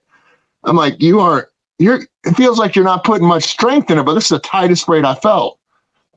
I'm 0.64 0.76
like, 0.76 1.00
you 1.00 1.20
aren't. 1.20 1.48
You're. 1.78 2.00
It 2.24 2.36
feels 2.36 2.58
like 2.58 2.76
you're 2.76 2.84
not 2.84 3.04
putting 3.04 3.26
much 3.26 3.44
strength 3.44 3.90
in 3.90 3.98
it, 3.98 4.02
but 4.02 4.12
this 4.12 4.24
is 4.24 4.30
the 4.30 4.40
tightest 4.40 4.86
braid 4.86 5.04
I 5.04 5.14
felt. 5.14 5.58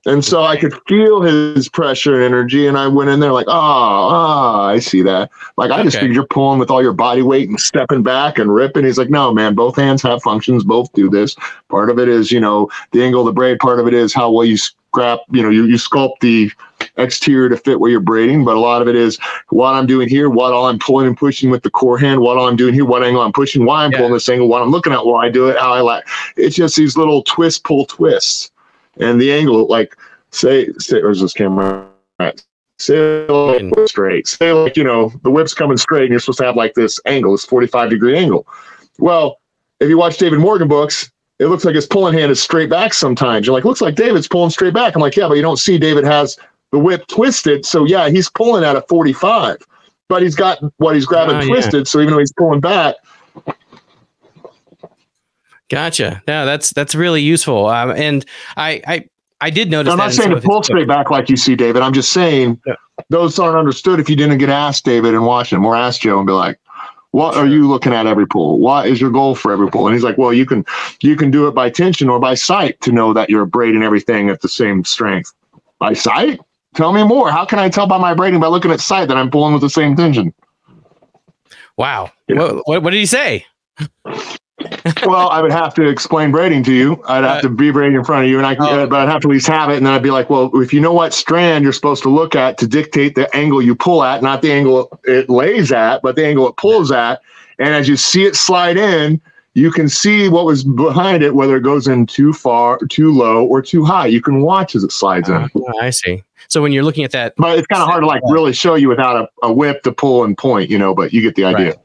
And 0.05 0.23
so 0.23 0.43
I 0.43 0.57
could 0.57 0.73
feel 0.87 1.21
his 1.21 1.69
pressure 1.69 2.15
and 2.15 2.23
energy. 2.23 2.67
And 2.67 2.77
I 2.77 2.87
went 2.87 3.09
in 3.09 3.19
there 3.21 3.31
like, 3.31 3.47
oh, 3.47 3.53
oh 3.53 4.61
I 4.61 4.79
see 4.79 5.01
that. 5.03 5.31
Like, 5.55 5.71
I 5.71 5.81
just 5.83 5.97
figured 5.97 6.13
you're 6.13 6.27
pulling 6.27 6.59
with 6.59 6.69
all 6.69 6.83
your 6.83 6.93
body 6.93 7.21
weight 7.21 7.47
and 7.47 7.59
stepping 7.59 8.03
back 8.03 8.37
and 8.37 8.53
ripping. 8.53 8.85
He's 8.85 8.97
like, 8.97 9.09
no, 9.09 9.33
man, 9.33 9.55
both 9.55 9.77
hands 9.77 10.01
have 10.01 10.21
functions. 10.21 10.63
Both 10.63 10.91
do 10.93 11.09
this. 11.09 11.35
Part 11.69 11.89
of 11.89 11.99
it 11.99 12.09
is, 12.09 12.31
you 12.31 12.39
know, 12.39 12.69
the 12.91 13.03
angle 13.03 13.21
of 13.21 13.27
the 13.27 13.33
braid. 13.33 13.59
Part 13.59 13.79
of 13.79 13.87
it 13.87 13.93
is 13.93 14.13
how 14.13 14.29
well 14.29 14.45
you 14.45 14.57
scrap, 14.57 15.19
you 15.31 15.41
know, 15.41 15.49
you, 15.49 15.65
you 15.65 15.75
sculpt 15.75 16.19
the, 16.19 16.51
exterior 16.97 17.49
to 17.49 17.57
fit 17.57 17.79
where 17.79 17.91
you're 17.91 17.99
braiding, 17.99 18.43
but 18.43 18.55
a 18.55 18.59
lot 18.59 18.81
of 18.81 18.87
it 18.87 18.95
is 18.95 19.17
what 19.49 19.73
I'm 19.73 19.85
doing 19.85 20.09
here, 20.09 20.29
what 20.29 20.53
all 20.53 20.65
I'm 20.65 20.79
pulling 20.79 21.07
and 21.07 21.17
pushing 21.17 21.49
with 21.49 21.63
the 21.63 21.69
core 21.69 21.97
hand, 21.97 22.21
what 22.21 22.37
all 22.37 22.47
I'm 22.47 22.55
doing 22.55 22.73
here, 22.73 22.85
what 22.85 23.03
angle 23.03 23.21
I'm 23.21 23.33
pushing, 23.33 23.65
why 23.65 23.85
I'm 23.85 23.91
yeah. 23.91 23.99
pulling 23.99 24.13
this 24.13 24.29
angle, 24.29 24.47
what 24.47 24.61
I'm 24.61 24.69
looking 24.69 24.93
at 24.93 25.05
while 25.05 25.21
I 25.21 25.29
do 25.29 25.49
it, 25.49 25.57
how 25.57 25.73
I 25.73 25.81
like. 25.81 26.05
It's 26.37 26.55
just 26.55 26.75
these 26.75 26.97
little 26.97 27.23
twist, 27.23 27.63
pull, 27.63 27.85
twists, 27.85 28.51
and 28.99 29.19
the 29.19 29.31
angle. 29.31 29.67
Like 29.67 29.95
say, 30.31 30.71
say, 30.77 31.01
where's 31.01 31.21
this 31.21 31.33
camera? 31.33 31.87
Right. 32.19 32.43
Say 32.79 33.27
like 33.27 33.87
straight. 33.87 34.27
Say 34.27 34.51
like 34.51 34.75
you 34.75 34.83
know 34.83 35.11
the 35.23 35.31
whip's 35.31 35.53
coming 35.53 35.77
straight, 35.77 36.03
and 36.03 36.11
you're 36.11 36.19
supposed 36.19 36.39
to 36.39 36.45
have 36.45 36.55
like 36.55 36.73
this 36.73 36.99
angle, 37.05 37.31
this 37.31 37.45
45 37.45 37.89
degree 37.89 38.17
angle. 38.17 38.47
Well, 38.99 39.39
if 39.79 39.89
you 39.89 39.97
watch 39.97 40.17
David 40.17 40.39
Morgan 40.39 40.67
books, 40.67 41.11
it 41.39 41.47
looks 41.47 41.65
like 41.65 41.75
his 41.75 41.85
pulling 41.85 42.13
hand 42.13 42.31
is 42.31 42.41
straight 42.41 42.69
back 42.69 42.93
sometimes. 42.93 43.45
You're 43.45 43.53
like, 43.53 43.65
looks 43.65 43.81
like 43.81 43.95
David's 43.95 44.27
pulling 44.27 44.49
straight 44.49 44.73
back. 44.73 44.95
I'm 44.95 45.01
like, 45.01 45.15
yeah, 45.15 45.27
but 45.27 45.35
you 45.35 45.41
don't 45.41 45.57
see 45.57 45.77
David 45.77 46.03
has 46.03 46.37
the 46.71 46.79
whip 46.79 47.05
twisted. 47.07 47.65
So 47.65 47.85
yeah, 47.85 48.09
he's 48.09 48.29
pulling 48.29 48.63
at 48.63 48.75
a 48.75 48.81
45, 48.81 49.57
but 50.09 50.21
he's 50.21 50.35
got 50.35 50.59
what 50.77 50.95
he's 50.95 51.05
grabbing 51.05 51.37
oh, 51.37 51.47
twisted. 51.47 51.73
Yeah. 51.73 51.83
So 51.83 51.99
even 51.99 52.13
though 52.13 52.19
he's 52.19 52.33
pulling 52.33 52.59
back. 52.59 52.95
Gotcha. 55.73 56.21
Yeah, 56.27 56.45
that's 56.45 56.71
that's 56.71 56.93
really 56.93 57.21
useful. 57.21 57.67
Um, 57.67 57.91
and 57.91 58.25
I, 58.57 58.81
I 58.87 59.09
I 59.41 59.49
did 59.49 59.71
notice. 59.71 59.91
I'm 59.91 59.97
not 59.97 60.13
saying 60.13 60.29
to 60.29 60.39
pull 60.39 60.63
straight 60.63 60.87
back 60.87 61.09
like 61.09 61.29
you 61.29 61.35
see, 61.35 61.55
David. 61.55 61.81
I'm 61.81 61.93
just 61.93 62.11
saying 62.11 62.61
yeah. 62.65 62.75
those 63.09 63.39
aren't 63.39 63.57
understood 63.57 63.99
if 63.99 64.09
you 64.09 64.15
didn't 64.15 64.37
get 64.37 64.49
asked 64.49 64.85
David 64.85 65.13
and 65.13 65.25
watch 65.25 65.49
them 65.49 65.65
or 65.65 65.75
ask 65.75 66.01
Joe 66.01 66.17
and 66.19 66.27
be 66.27 66.33
like, 66.33 66.59
what 67.11 67.35
are 67.35 67.47
you 67.47 67.67
looking 67.67 67.93
at 67.93 68.07
every 68.07 68.25
pull? 68.25 68.59
What 68.59 68.87
is 68.87 69.01
your 69.01 69.11
goal 69.11 69.35
for 69.35 69.51
every 69.51 69.69
pull? 69.69 69.85
And 69.85 69.93
he's 69.93 70.03
like, 70.03 70.17
well, 70.17 70.33
you 70.33 70.45
can 70.45 70.65
you 71.01 71.15
can 71.15 71.29
do 71.29 71.47
it 71.47 71.51
by 71.51 71.69
tension 71.69 72.09
or 72.09 72.19
by 72.19 72.35
sight 72.35 72.79
to 72.81 72.91
know 72.91 73.13
that 73.13 73.29
you're 73.29 73.45
braiding 73.45 73.83
everything 73.83 74.29
at 74.29 74.41
the 74.41 74.49
same 74.49 74.83
strength. 74.83 75.33
By 75.79 75.93
sight? 75.93 76.39
Tell 76.75 76.93
me 76.93 77.03
more. 77.03 77.31
How 77.31 77.45
can 77.45 77.59
I 77.59 77.69
tell 77.69 77.85
by 77.85 77.97
my 77.97 78.13
braiding 78.13 78.39
by 78.39 78.47
looking 78.47 78.71
at 78.71 78.79
sight 78.79 79.07
that 79.07 79.17
I'm 79.17 79.29
pulling 79.29 79.53
with 79.53 79.61
the 79.61 79.69
same 79.69 79.95
tension? 79.95 80.33
Wow. 81.77 82.11
What, 82.27 82.67
what, 82.67 82.83
what 82.83 82.89
did 82.91 82.99
he 82.99 83.05
say? 83.05 83.45
Well, 85.05 85.29
I 85.29 85.41
would 85.41 85.51
have 85.51 85.73
to 85.75 85.87
explain 85.87 86.31
braiding 86.31 86.63
to 86.65 86.73
you. 86.73 87.03
I'd 87.07 87.23
have 87.23 87.37
uh, 87.37 87.41
to 87.41 87.49
be 87.49 87.71
braiding 87.71 87.95
in 87.95 88.03
front 88.03 88.25
of 88.25 88.29
you, 88.29 88.37
and 88.37 88.45
I, 88.45 88.53
uh, 88.53 88.85
but 88.85 89.01
I'd 89.01 89.09
have 89.09 89.21
to 89.21 89.29
at 89.29 89.31
least 89.31 89.47
have 89.47 89.69
it, 89.69 89.77
and 89.77 89.85
then 89.85 89.93
I'd 89.93 90.03
be 90.03 90.11
like, 90.11 90.29
well, 90.29 90.51
if 90.61 90.73
you 90.73 90.79
know 90.79 90.93
what 90.93 91.13
strand 91.13 91.63
you're 91.63 91.73
supposed 91.73 92.03
to 92.03 92.09
look 92.09 92.35
at 92.35 92.57
to 92.59 92.67
dictate 92.67 93.15
the 93.15 93.33
angle 93.35 93.61
you 93.61 93.75
pull 93.75 94.03
at, 94.03 94.21
not 94.21 94.41
the 94.41 94.51
angle 94.51 94.99
it 95.05 95.29
lays 95.29 95.71
at, 95.71 96.01
but 96.01 96.15
the 96.15 96.25
angle 96.25 96.47
it 96.47 96.55
pulls 96.57 96.91
at, 96.91 97.21
and 97.59 97.69
as 97.69 97.87
you 97.87 97.97
see 97.97 98.25
it 98.25 98.35
slide 98.35 98.77
in, 98.77 99.19
you 99.55 99.71
can 99.71 99.89
see 99.89 100.29
what 100.29 100.45
was 100.45 100.63
behind 100.63 101.23
it, 101.23 101.35
whether 101.35 101.55
it 101.57 101.61
goes 101.61 101.87
in 101.87 102.05
too 102.05 102.33
far, 102.33 102.77
too 102.89 103.11
low, 103.11 103.45
or 103.45 103.61
too 103.61 103.83
high. 103.83 104.07
You 104.07 104.21
can 104.21 104.41
watch 104.41 104.75
as 104.75 104.83
it 104.83 104.91
slides 104.91 105.29
uh, 105.29 105.47
in. 105.53 105.63
I 105.81 105.89
see. 105.89 106.23
So 106.47 106.61
when 106.61 106.71
you're 106.71 106.83
looking 106.83 107.03
at 107.03 107.11
that, 107.11 107.33
but 107.37 107.57
it's 107.57 107.67
kind 107.67 107.81
of 107.81 107.87
hard 107.87 108.03
to 108.03 108.07
like 108.07 108.21
really 108.29 108.53
show 108.53 108.75
you 108.75 108.89
without 108.89 109.15
a, 109.15 109.47
a 109.47 109.53
whip 109.53 109.83
to 109.83 109.91
pull 109.91 110.23
and 110.23 110.37
point, 110.37 110.69
you 110.69 110.77
know. 110.77 110.93
But 110.93 111.13
you 111.13 111.21
get 111.21 111.35
the 111.35 111.45
idea. 111.45 111.67
Right. 111.67 111.77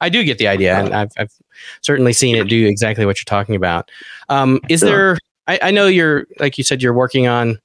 I 0.00 0.08
do 0.08 0.22
get 0.24 0.38
the 0.38 0.46
idea, 0.46 0.78
and 0.78 0.94
I've, 0.94 1.12
I've 1.16 1.32
certainly 1.82 2.12
seen 2.12 2.36
it 2.36 2.48
do 2.48 2.66
exactly 2.66 3.06
what 3.06 3.18
you're 3.18 3.24
talking 3.24 3.54
about. 3.54 3.90
Um, 4.28 4.60
is 4.68 4.80
sure. 4.80 4.88
there? 4.88 5.18
I, 5.46 5.68
I, 5.68 5.70
know 5.70 5.86
you're 5.86 6.26
like 6.38 6.58
you 6.58 6.64
said 6.64 6.82
you're 6.82 6.92
working 6.92 7.26
on 7.26 7.58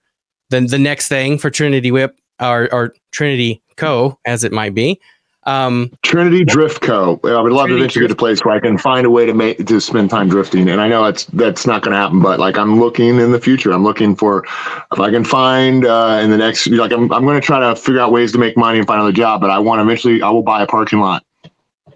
the 0.49 0.61
the 0.61 0.79
next 0.79 1.07
thing 1.07 1.37
for 1.37 1.49
Trinity 1.49 1.91
Whip 1.91 2.17
or, 2.39 2.73
or 2.73 2.95
Trinity 3.11 3.61
Co. 3.75 4.17
as 4.25 4.43
it 4.43 4.51
might 4.51 4.73
be. 4.73 4.99
Um, 5.45 5.91
Trinity 6.03 6.45
Drift 6.45 6.81
Co. 6.81 7.19
I 7.23 7.41
would 7.41 7.51
love 7.51 7.67
Trinity 7.67 7.67
to 7.67 7.75
eventually 7.75 8.07
get 8.07 8.11
a 8.11 8.15
place 8.15 8.45
where 8.45 8.55
I 8.55 8.59
can 8.61 8.77
find 8.77 9.05
a 9.05 9.09
way 9.09 9.25
to 9.25 9.33
make 9.33 9.65
to 9.65 9.81
spend 9.81 10.09
time 10.09 10.29
drifting. 10.29 10.69
And 10.69 10.79
I 10.79 10.87
know 10.87 11.03
that's 11.03 11.25
that's 11.25 11.67
not 11.67 11.81
going 11.81 11.91
to 11.91 11.97
happen, 11.97 12.21
but 12.21 12.39
like 12.39 12.57
I'm 12.57 12.79
looking 12.79 13.19
in 13.19 13.31
the 13.31 13.41
future. 13.41 13.73
I'm 13.73 13.83
looking 13.83 14.15
for 14.15 14.45
if 14.45 14.99
I 14.99 15.11
can 15.11 15.25
find 15.25 15.85
uh, 15.85 16.21
in 16.23 16.29
the 16.29 16.37
next 16.37 16.67
like 16.67 16.93
I'm 16.93 17.11
I'm 17.11 17.25
going 17.25 17.39
to 17.39 17.45
try 17.45 17.59
to 17.59 17.75
figure 17.75 17.99
out 17.99 18.11
ways 18.11 18.31
to 18.31 18.37
make 18.37 18.55
money 18.55 18.77
and 18.77 18.87
find 18.87 19.01
another 19.01 19.11
job. 19.11 19.41
But 19.41 19.49
I 19.49 19.59
want 19.59 19.81
eventually 19.81 20.21
I 20.21 20.29
will 20.29 20.43
buy 20.43 20.63
a 20.63 20.67
parking 20.67 20.99
lot 20.99 21.25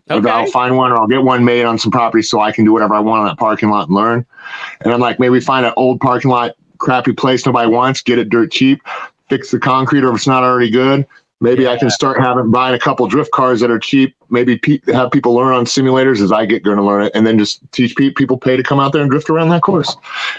Okay. 0.10 0.30
I'll 0.30 0.48
find 0.48 0.78
one 0.78 0.92
or 0.92 0.98
I'll 0.98 1.08
get 1.08 1.24
one 1.24 1.44
made 1.44 1.66
on 1.66 1.78
some 1.78 1.92
property 1.92 2.24
so 2.24 2.40
I 2.40 2.52
can 2.52 2.64
do 2.64 2.72
whatever 2.72 2.96
I 2.96 3.00
want 3.00 3.22
on 3.22 3.28
that 3.28 3.38
parking 3.38 3.70
lot 3.70 3.88
and 3.88 3.96
learn. 3.96 4.26
And 4.82 4.94
I'm 4.94 5.00
like, 5.00 5.20
maybe 5.20 5.40
find 5.40 5.66
an 5.66 5.74
old 5.76 6.00
parking 6.00 6.32
lot, 6.32 6.56
crappy 6.78 7.14
place 7.14 7.46
nobody 7.46 7.70
wants, 7.70 8.02
get 8.02 8.18
it 8.18 8.30
dirt 8.30 8.52
cheap, 8.52 8.82
fix 9.30 9.52
the 9.52 9.60
concrete 9.60 10.04
or 10.04 10.10
if 10.10 10.16
it's 10.16 10.28
not 10.28 10.44
already 10.44 10.70
good, 10.70 11.06
Maybe 11.40 11.64
yeah. 11.64 11.72
I 11.72 11.78
can 11.78 11.92
start 11.92 12.20
having 12.20 12.50
buying 12.50 12.74
a 12.74 12.80
couple 12.80 13.08
drift 13.08 13.32
cars 13.32 13.60
that 13.60 13.70
are 13.70 13.78
cheap. 13.78 14.16
Maybe 14.30 14.58
pe- 14.58 14.80
have 14.88 15.12
people 15.12 15.36
learn 15.36 15.54
on 15.54 15.66
simulators 15.66 16.20
as 16.20 16.32
I 16.32 16.48
get 16.48 16.64
going 16.64 16.78
to 16.78 16.84
learn 16.84 17.04
it, 17.04 17.12
and 17.14 17.28
then 17.28 17.38
just 17.38 17.60
teach 17.72 17.96
pe- 17.96 18.10
people 18.10 18.40
pay 18.40 18.58
to 18.58 18.64
come 18.64 18.80
out 18.80 18.92
there 18.92 19.04
and 19.04 19.12
drift 19.12 19.30
around 19.30 19.50
that 19.50 19.62
course. 19.62 19.96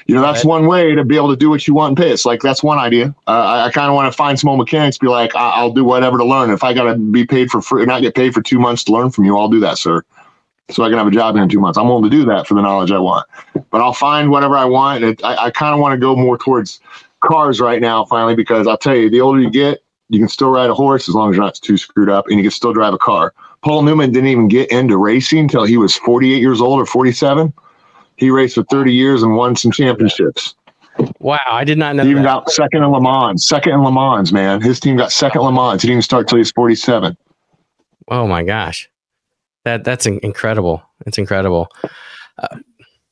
You 0.06 0.16
know, 0.16 0.22
that's 0.22 0.44
right. 0.44 0.50
one 0.50 0.66
way 0.66 0.96
to 0.96 1.04
be 1.04 1.14
able 1.14 1.30
to 1.30 1.36
do 1.36 1.50
what 1.50 1.68
you 1.68 1.74
want 1.74 1.90
and 1.90 1.96
pay. 1.96 2.10
It's 2.10 2.26
like 2.26 2.40
that's 2.40 2.64
one 2.64 2.78
idea. 2.78 3.14
Uh, 3.28 3.30
I, 3.30 3.66
I 3.66 3.70
kind 3.70 3.88
of 3.88 3.94
want 3.94 4.12
to 4.12 4.16
find 4.16 4.40
some 4.40 4.50
old 4.50 4.58
mechanics, 4.58 4.98
be 4.98 5.06
like, 5.06 5.36
I- 5.36 5.62
will 5.62 5.72
do 5.72 5.84
whatever 5.84 6.18
to 6.18 6.24
learn. 6.24 6.50
If 6.50 6.64
I 6.64 6.74
got 6.74 6.92
to 6.92 6.96
be 6.98 7.24
paid 7.24 7.50
for 7.50 7.62
free, 7.62 7.82
and 7.82 7.88
not 7.88 8.02
get 8.02 8.16
paid 8.16 8.34
for 8.34 8.42
two 8.42 8.58
months 8.58 8.82
to 8.84 8.92
learn 8.92 9.10
from 9.10 9.24
you, 9.24 9.38
I'll 9.38 9.48
do 9.48 9.60
that, 9.60 9.78
sir. 9.78 10.04
So 10.70 10.82
I 10.82 10.88
can 10.88 10.98
have 10.98 11.06
a 11.06 11.12
job 11.12 11.36
in 11.36 11.48
two 11.48 11.60
months. 11.60 11.78
I'm 11.78 11.86
willing 11.86 12.04
to 12.04 12.10
do 12.10 12.24
that 12.24 12.46
for 12.48 12.54
the 12.54 12.60
knowledge 12.60 12.90
I 12.90 12.98
want. 12.98 13.26
But 13.70 13.80
I'll 13.80 13.94
find 13.94 14.30
whatever 14.30 14.56
I 14.56 14.64
want. 14.64 15.04
It, 15.04 15.24
I, 15.24 15.46
I 15.46 15.50
kind 15.50 15.74
of 15.74 15.80
want 15.80 15.92
to 15.92 15.98
go 15.98 16.16
more 16.16 16.36
towards 16.36 16.80
cars 17.20 17.60
right 17.60 17.80
now, 17.80 18.04
finally, 18.04 18.34
because 18.34 18.66
I'll 18.66 18.76
tell 18.76 18.96
you, 18.96 19.08
the 19.08 19.20
older 19.20 19.40
you 19.40 19.50
get, 19.50 19.78
you 20.08 20.18
can 20.18 20.28
still 20.28 20.50
ride 20.50 20.70
a 20.70 20.74
horse 20.74 21.08
as 21.08 21.14
long 21.14 21.30
as 21.30 21.36
you're 21.36 21.44
not 21.44 21.54
too 21.56 21.76
screwed 21.76 22.08
up, 22.08 22.26
and 22.28 22.38
you 22.38 22.44
can 22.44 22.50
still 22.50 22.72
drive 22.72 22.94
a 22.94 22.98
car. 22.98 23.34
Paul 23.62 23.82
Newman 23.82 24.12
didn't 24.12 24.28
even 24.28 24.48
get 24.48 24.70
into 24.70 24.96
racing 24.96 25.40
until 25.40 25.64
he 25.64 25.76
was 25.76 25.96
48 25.96 26.38
years 26.38 26.60
old 26.60 26.80
or 26.80 26.86
47. 26.86 27.52
He 28.16 28.30
raced 28.30 28.54
for 28.54 28.64
30 28.64 28.92
years 28.92 29.22
and 29.22 29.36
won 29.36 29.56
some 29.56 29.70
championships. 29.70 30.54
Wow, 31.20 31.38
I 31.48 31.64
did 31.64 31.78
not 31.78 31.94
know. 31.94 32.04
He 32.04 32.10
even 32.10 32.24
that. 32.24 32.44
got 32.44 32.50
second 32.50 32.82
in 32.82 32.90
Le 32.90 33.00
Mans. 33.00 33.46
Second 33.46 33.74
in 33.74 33.82
Le 33.82 33.92
Mans, 33.92 34.32
man. 34.32 34.60
His 34.60 34.80
team 34.80 34.96
got 34.96 35.12
second 35.12 35.42
Le 35.42 35.52
Mans. 35.52 35.80
He 35.80 35.86
didn't 35.86 35.96
even 35.98 36.02
start 36.02 36.26
till 36.26 36.36
he 36.36 36.40
was 36.40 36.50
47. 36.52 37.16
Oh 38.08 38.26
my 38.26 38.42
gosh, 38.42 38.88
that 39.64 39.84
that's 39.84 40.06
incredible. 40.06 40.82
It's 41.06 41.18
incredible. 41.18 41.68
Uh, 42.38 42.58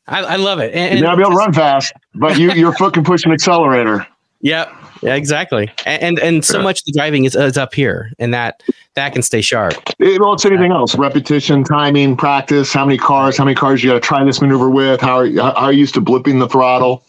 I, 0.09 0.23
I, 0.23 0.36
love 0.36 0.59
it. 0.59 0.74
And, 0.74 0.98
you 0.98 1.05
gotta 1.05 1.16
be 1.16 1.23
able 1.23 1.32
to 1.32 1.36
run 1.36 1.52
fast, 1.52 1.93
but 2.14 2.39
you 2.39 2.52
your 2.52 2.73
foot 2.73 2.94
can 2.94 3.05
push 3.05 3.24
an 3.24 3.32
accelerator. 3.32 4.06
Yep. 4.40 4.72
Yeah, 5.02 5.14
exactly. 5.14 5.70
And 5.84 6.02
and, 6.02 6.18
and 6.18 6.44
so 6.44 6.62
much 6.62 6.84
the 6.84 6.92
driving 6.92 7.24
is, 7.24 7.34
is 7.34 7.56
up 7.56 7.74
here, 7.74 8.12
and 8.18 8.32
that 8.34 8.62
that 8.94 9.12
can 9.12 9.22
stay 9.22 9.40
sharp. 9.40 9.74
It, 9.98 10.20
well, 10.20 10.34
it's 10.34 10.44
anything 10.44 10.72
else: 10.72 10.94
repetition, 10.96 11.64
timing, 11.64 12.16
practice. 12.16 12.72
How 12.72 12.84
many 12.84 12.98
cars? 12.98 13.36
How 13.36 13.44
many 13.44 13.54
cars 13.54 13.82
you 13.82 13.90
got 13.90 13.94
to 13.94 14.00
try 14.00 14.24
this 14.24 14.40
maneuver 14.40 14.70
with? 14.70 15.00
How 15.00 15.18
are, 15.18 15.30
how 15.30 15.52
are 15.52 15.72
you 15.72 15.80
used 15.80 15.94
to 15.94 16.00
blipping 16.00 16.38
the 16.38 16.48
throttle? 16.48 17.04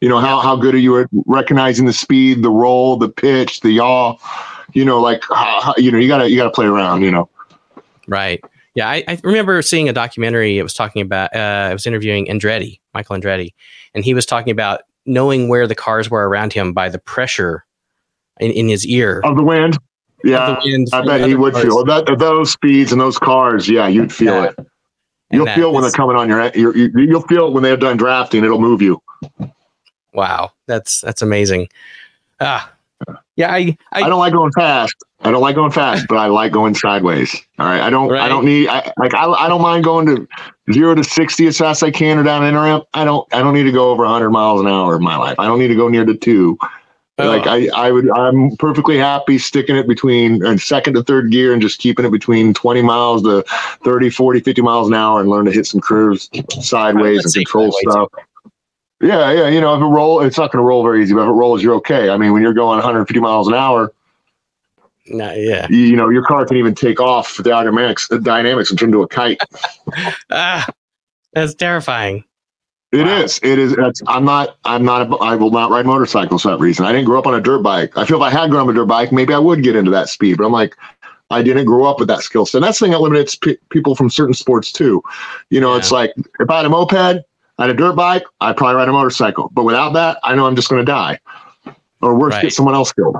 You 0.00 0.08
know 0.08 0.18
how 0.18 0.40
how 0.40 0.56
good 0.56 0.74
are 0.74 0.78
you 0.78 1.00
at 1.00 1.08
recognizing 1.26 1.86
the 1.86 1.92
speed, 1.92 2.42
the 2.42 2.50
roll, 2.50 2.96
the 2.96 3.08
pitch, 3.08 3.60
the 3.60 3.70
yaw? 3.70 4.16
You 4.72 4.84
know, 4.84 5.00
like 5.00 5.22
you 5.76 5.92
know, 5.92 5.98
you 5.98 6.08
gotta 6.08 6.28
you 6.28 6.36
gotta 6.36 6.50
play 6.50 6.66
around. 6.66 7.02
You 7.02 7.10
know, 7.10 7.30
right. 8.08 8.40
Yeah, 8.74 8.88
I, 8.88 9.04
I, 9.06 9.20
remember 9.22 9.60
seeing 9.60 9.90
a 9.90 9.92
documentary. 9.92 10.58
It 10.58 10.62
was 10.62 10.72
talking 10.72 11.02
about. 11.02 11.34
Uh, 11.36 11.68
I 11.70 11.72
was 11.72 11.86
interviewing 11.86 12.26
Andretti, 12.26 12.80
Michael 12.94 13.16
Andretti, 13.16 13.52
and 13.94 14.02
he 14.02 14.14
was 14.14 14.24
talking 14.24 14.50
about 14.50 14.82
knowing 15.06 15.48
where 15.48 15.66
the 15.66 15.74
cars 15.74 16.10
were 16.10 16.28
around 16.28 16.52
him 16.52 16.72
by 16.72 16.88
the 16.88 16.98
pressure 16.98 17.64
in, 18.40 18.50
in 18.52 18.68
his 18.68 18.86
ear 18.86 19.20
of 19.24 19.36
the 19.36 19.42
wind. 19.42 19.78
Yeah, 20.24 20.54
the 20.54 20.60
wind 20.64 20.88
I 20.92 21.04
bet 21.04 21.28
he 21.28 21.34
would 21.34 21.54
cars. 21.54 21.64
feel 21.64 21.84
that 21.84 22.06
those 22.18 22.52
speeds 22.52 22.92
and 22.92 23.00
those 23.00 23.18
cars. 23.18 23.68
Yeah, 23.68 23.88
you'd 23.88 24.12
feel 24.12 24.34
yeah. 24.34 24.50
it. 24.56 24.66
You'll 25.30 25.46
feel 25.46 25.72
when 25.72 25.82
they're 25.82 25.90
coming 25.90 26.16
on 26.16 26.28
your. 26.28 26.52
You're, 26.54 26.76
you'll 26.76 27.22
feel 27.22 27.48
it 27.48 27.52
when 27.52 27.62
they're 27.62 27.76
done 27.76 27.96
drafting. 27.96 28.44
It'll 28.44 28.60
move 28.60 28.82
you. 28.82 29.02
Wow, 30.12 30.52
that's 30.66 31.00
that's 31.00 31.22
amazing. 31.22 31.68
Ah, 32.38 32.70
yeah, 33.36 33.50
I, 33.50 33.76
I, 33.92 34.02
I 34.02 34.08
don't 34.08 34.18
like 34.18 34.32
going 34.32 34.52
fast. 34.52 34.94
I 35.20 35.30
don't 35.30 35.40
like 35.40 35.54
going 35.54 35.70
fast, 35.70 36.06
but 36.08 36.16
I 36.16 36.26
like 36.26 36.52
going 36.52 36.74
sideways. 36.74 37.34
All 37.58 37.66
right, 37.66 37.80
I 37.80 37.90
don't 37.90 38.08
right. 38.10 38.20
I 38.20 38.28
don't 38.28 38.44
need 38.44 38.68
I, 38.68 38.92
like 38.98 39.14
I, 39.14 39.26
I 39.26 39.48
don't 39.48 39.62
mind 39.62 39.84
going 39.84 40.06
to 40.06 40.28
zero 40.72 40.94
to 40.94 41.04
sixty 41.04 41.46
as 41.46 41.58
fast 41.58 41.82
as 41.82 41.88
I 41.88 41.90
can 41.92 42.18
or 42.18 42.24
down 42.24 42.44
in 42.44 42.56
ramp. 42.56 42.84
I 42.92 43.04
don't 43.04 43.26
I 43.32 43.40
don't 43.40 43.54
need 43.54 43.62
to 43.64 43.72
go 43.72 43.90
over 43.90 44.04
hundred 44.04 44.30
miles 44.30 44.60
an 44.60 44.66
hour 44.66 44.96
in 44.96 45.02
my 45.02 45.16
life. 45.16 45.38
I 45.38 45.46
don't 45.46 45.58
need 45.58 45.68
to 45.68 45.76
go 45.76 45.88
near 45.88 46.04
the 46.04 46.16
two. 46.16 46.58
Oh. 47.18 47.26
Like 47.26 47.46
I, 47.46 47.68
I 47.74 47.92
would 47.92 48.10
I'm 48.10 48.56
perfectly 48.56 48.98
happy 48.98 49.38
sticking 49.38 49.76
it 49.76 49.86
between 49.86 50.44
and 50.44 50.60
second 50.60 50.94
to 50.94 51.04
third 51.04 51.30
gear 51.30 51.52
and 51.52 51.62
just 51.62 51.78
keeping 51.78 52.04
it 52.04 52.10
between 52.10 52.52
20 52.52 52.82
miles 52.82 53.22
to 53.22 53.44
30, 53.84 54.10
40, 54.10 54.40
50 54.40 54.62
miles 54.62 54.88
an 54.88 54.94
hour 54.94 55.20
and 55.20 55.28
learn 55.28 55.44
to 55.44 55.52
hit 55.52 55.66
some 55.66 55.80
curves 55.80 56.28
sideways 56.60 57.24
and 57.24 57.34
control 57.34 57.70
stuff. 57.72 58.08
Yeah, 59.02 59.32
yeah. 59.32 59.48
You 59.48 59.60
know, 59.60 59.74
if 59.74 59.80
it 59.80 59.84
roll, 59.84 60.20
it's 60.20 60.38
not 60.38 60.52
going 60.52 60.62
to 60.62 60.66
roll 60.66 60.82
very 60.82 61.02
easy, 61.02 61.12
but 61.12 61.22
if 61.22 61.28
it 61.28 61.32
rolls, 61.32 61.62
you're 61.62 61.74
okay. 61.76 62.08
I 62.08 62.16
mean, 62.16 62.32
when 62.32 62.42
you're 62.42 62.54
going 62.54 62.76
150 62.76 63.20
miles 63.20 63.48
an 63.48 63.54
hour, 63.54 63.92
yeah. 65.06 65.66
You, 65.68 65.78
you 65.78 65.96
know, 65.96 66.08
your 66.08 66.24
car 66.24 66.46
can 66.46 66.56
even 66.56 66.74
take 66.74 67.00
off 67.00 67.36
the 67.36 67.42
dynamics, 67.42 68.08
the 68.08 68.20
dynamics 68.20 68.70
and 68.70 68.78
turn 68.78 68.90
into 68.90 69.02
a 69.02 69.08
kite. 69.08 69.40
ah, 70.30 70.66
that's 71.32 71.54
terrifying. 71.54 72.24
It 72.92 73.06
wow. 73.06 73.22
is. 73.22 73.40
It 73.42 73.58
is. 73.58 73.74
I'm 74.06 74.24
not. 74.24 74.58
I'm 74.64 74.84
not. 74.84 75.10
A, 75.10 75.16
I 75.16 75.34
will 75.34 75.50
not 75.50 75.70
ride 75.70 75.86
motorcycles 75.86 76.42
for 76.42 76.50
that 76.50 76.60
reason. 76.60 76.84
I 76.84 76.92
didn't 76.92 77.06
grow 77.06 77.18
up 77.18 77.26
on 77.26 77.34
a 77.34 77.40
dirt 77.40 77.62
bike. 77.62 77.96
I 77.96 78.04
feel 78.04 78.18
if 78.18 78.22
I 78.22 78.30
had 78.30 78.50
grown 78.50 78.62
up 78.62 78.68
on 78.68 78.76
a 78.76 78.78
dirt 78.78 78.86
bike, 78.86 79.12
maybe 79.12 79.32
I 79.32 79.38
would 79.38 79.62
get 79.62 79.76
into 79.76 79.90
that 79.92 80.10
speed. 80.10 80.36
But 80.36 80.44
I'm 80.44 80.52
like, 80.52 80.76
I 81.30 81.42
didn't 81.42 81.64
grow 81.64 81.86
up 81.86 81.98
with 81.98 82.08
that 82.08 82.20
skill 82.20 82.44
set. 82.44 82.58
And 82.58 82.64
that's 82.64 82.78
the 82.78 82.84
thing 82.84 82.92
that 82.92 83.00
limits 83.00 83.34
p- 83.34 83.56
people 83.70 83.96
from 83.96 84.10
certain 84.10 84.34
sports 84.34 84.70
too. 84.70 85.02
You 85.48 85.60
know, 85.60 85.72
yeah. 85.72 85.78
it's 85.78 85.90
like 85.90 86.12
if 86.38 86.50
I 86.50 86.58
had 86.58 86.66
a 86.66 86.68
moped, 86.68 87.24
I 87.58 87.66
had 87.66 87.70
a 87.70 87.74
dirt 87.74 87.94
bike, 87.94 88.24
I'd 88.40 88.56
probably 88.56 88.76
ride 88.76 88.88
a 88.88 88.92
motorcycle. 88.92 89.50
But 89.52 89.64
without 89.64 89.92
that, 89.94 90.18
I 90.22 90.34
know 90.34 90.46
I'm 90.46 90.56
just 90.56 90.68
going 90.68 90.84
to 90.84 90.90
die, 90.90 91.18
or 92.00 92.16
worse, 92.16 92.34
right. 92.34 92.42
get 92.42 92.52
someone 92.52 92.74
else 92.74 92.92
killed. 92.92 93.16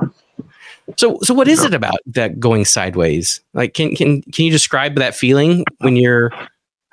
So, 0.97 1.17
so 1.21 1.33
what 1.33 1.47
is 1.47 1.63
it 1.63 1.73
about 1.73 1.99
that 2.07 2.39
going 2.39 2.65
sideways? 2.65 3.39
Like, 3.53 3.73
can 3.73 3.95
can 3.95 4.21
can 4.21 4.45
you 4.45 4.51
describe 4.51 4.95
that 4.95 5.15
feeling 5.15 5.63
when 5.79 5.95
you're 5.95 6.31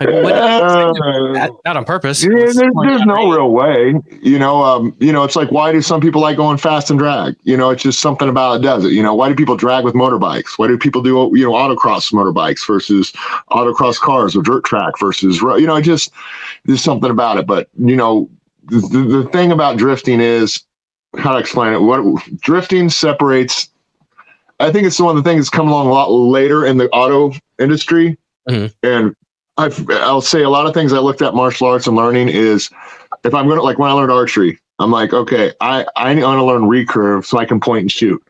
like, 0.01 0.25
what, 0.25 0.35
uh, 0.35 1.51
not, 1.65 1.77
on 1.77 1.85
purpose? 1.85 2.23
Yeah, 2.23 2.31
there's, 2.31 2.57
there's 2.57 3.05
no 3.05 3.31
real 3.31 3.51
way. 3.51 3.95
You 4.23 4.39
know, 4.39 4.63
um, 4.63 4.97
you 4.99 5.13
know, 5.13 5.25
it's 5.25 5.37
like 5.37 5.51
why 5.51 5.73
do 5.73 5.83
some 5.83 6.01
people 6.01 6.21
like 6.21 6.37
going 6.37 6.59
fast 6.59 6.91
and 6.91 6.99
drag? 6.99 7.37
You 7.43 7.57
know, 7.57 7.71
it's 7.71 7.83
just 7.83 8.01
something 8.01 8.29
about 8.29 8.61
it 8.61 8.63
does 8.63 8.85
it. 8.85 8.93
You 8.93 9.03
know, 9.03 9.15
why 9.15 9.29
do 9.29 9.35
people 9.35 9.57
drag 9.57 9.85
with 9.85 9.95
motorbikes? 9.95 10.59
Why 10.59 10.69
do 10.69 10.79
people 10.79 11.03
do 11.03 11.31
you 11.35 11.45
know 11.45 11.53
autocross 11.53 12.13
motorbikes 12.13 12.67
versus 12.67 13.13
autocross 13.51 13.99
cars 13.99 14.35
or 14.35 14.43
dirt 14.43 14.65
track 14.65 14.99
versus 14.99 15.41
you 15.41 15.67
know, 15.67 15.81
just 15.81 16.13
there's 16.65 16.83
something 16.83 17.11
about 17.11 17.39
it. 17.39 17.47
But 17.47 17.69
you 17.79 17.97
know, 17.97 18.31
the, 18.65 18.81
the 18.81 19.29
thing 19.33 19.53
about 19.53 19.77
drifting 19.77 20.21
is 20.21 20.63
how 21.19 21.33
to 21.33 21.39
explain 21.39 21.75
it. 21.75 21.83
What 21.83 22.03
drifting 22.41 22.89
separates 22.89 23.71
I 24.61 24.71
think 24.71 24.87
it's 24.87 25.01
one 25.01 25.17
of 25.17 25.23
the 25.23 25.29
things 25.29 25.47
that's 25.47 25.51
come 25.51 25.69
along 25.69 25.89
a 25.89 25.93
lot 25.93 26.11
later 26.11 26.67
in 26.67 26.77
the 26.77 26.89
auto 26.91 27.33
industry. 27.59 28.19
Mm-hmm. 28.49 28.67
And 28.83 29.17
i 29.61 30.13
will 30.13 30.21
say 30.21 30.43
a 30.43 30.51
lot 30.51 30.67
of 30.67 30.75
things 30.75 30.93
I 30.93 30.99
looked 30.99 31.23
at 31.23 31.35
martial 31.35 31.67
arts 31.67 31.87
and 31.87 31.97
learning 31.97 32.29
is 32.29 32.71
if 33.25 33.35
I'm 33.35 33.47
going 33.47 33.59
to, 33.59 33.63
like 33.63 33.79
when 33.79 33.91
I 33.91 33.93
learned 33.93 34.13
archery, 34.13 34.59
I'm 34.79 34.91
like, 34.91 35.13
okay, 35.13 35.53
I, 35.61 35.87
I 35.97 36.15
want 36.15 36.39
to 36.39 36.45
learn 36.45 36.63
recurve 36.63 37.27
so 37.27 37.39
I 37.39 37.45
can 37.45 37.61
point 37.61 37.83
and 37.83 37.93
shoot. 37.93 38.23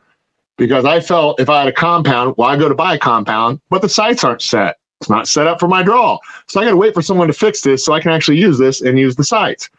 Because 0.56 0.84
I 0.84 1.00
felt 1.00 1.40
if 1.40 1.48
I 1.48 1.60
had 1.60 1.68
a 1.68 1.72
compound, 1.72 2.34
well, 2.36 2.48
I 2.48 2.56
go 2.56 2.68
to 2.68 2.74
buy 2.74 2.94
a 2.94 2.98
compound, 2.98 3.60
but 3.70 3.82
the 3.82 3.88
sights 3.88 4.24
aren't 4.24 4.42
set. 4.42 4.76
It's 5.00 5.08
not 5.08 5.28
set 5.28 5.46
up 5.46 5.58
for 5.58 5.68
my 5.68 5.82
draw. 5.82 6.18
So 6.48 6.60
I 6.60 6.64
got 6.64 6.70
to 6.70 6.76
wait 6.76 6.92
for 6.92 7.00
someone 7.00 7.28
to 7.28 7.32
fix 7.32 7.62
this 7.62 7.84
so 7.84 7.94
I 7.94 8.00
can 8.00 8.12
actually 8.12 8.38
use 8.38 8.58
this 8.58 8.82
and 8.82 8.98
use 8.98 9.16
the 9.16 9.24
sights. 9.24 9.70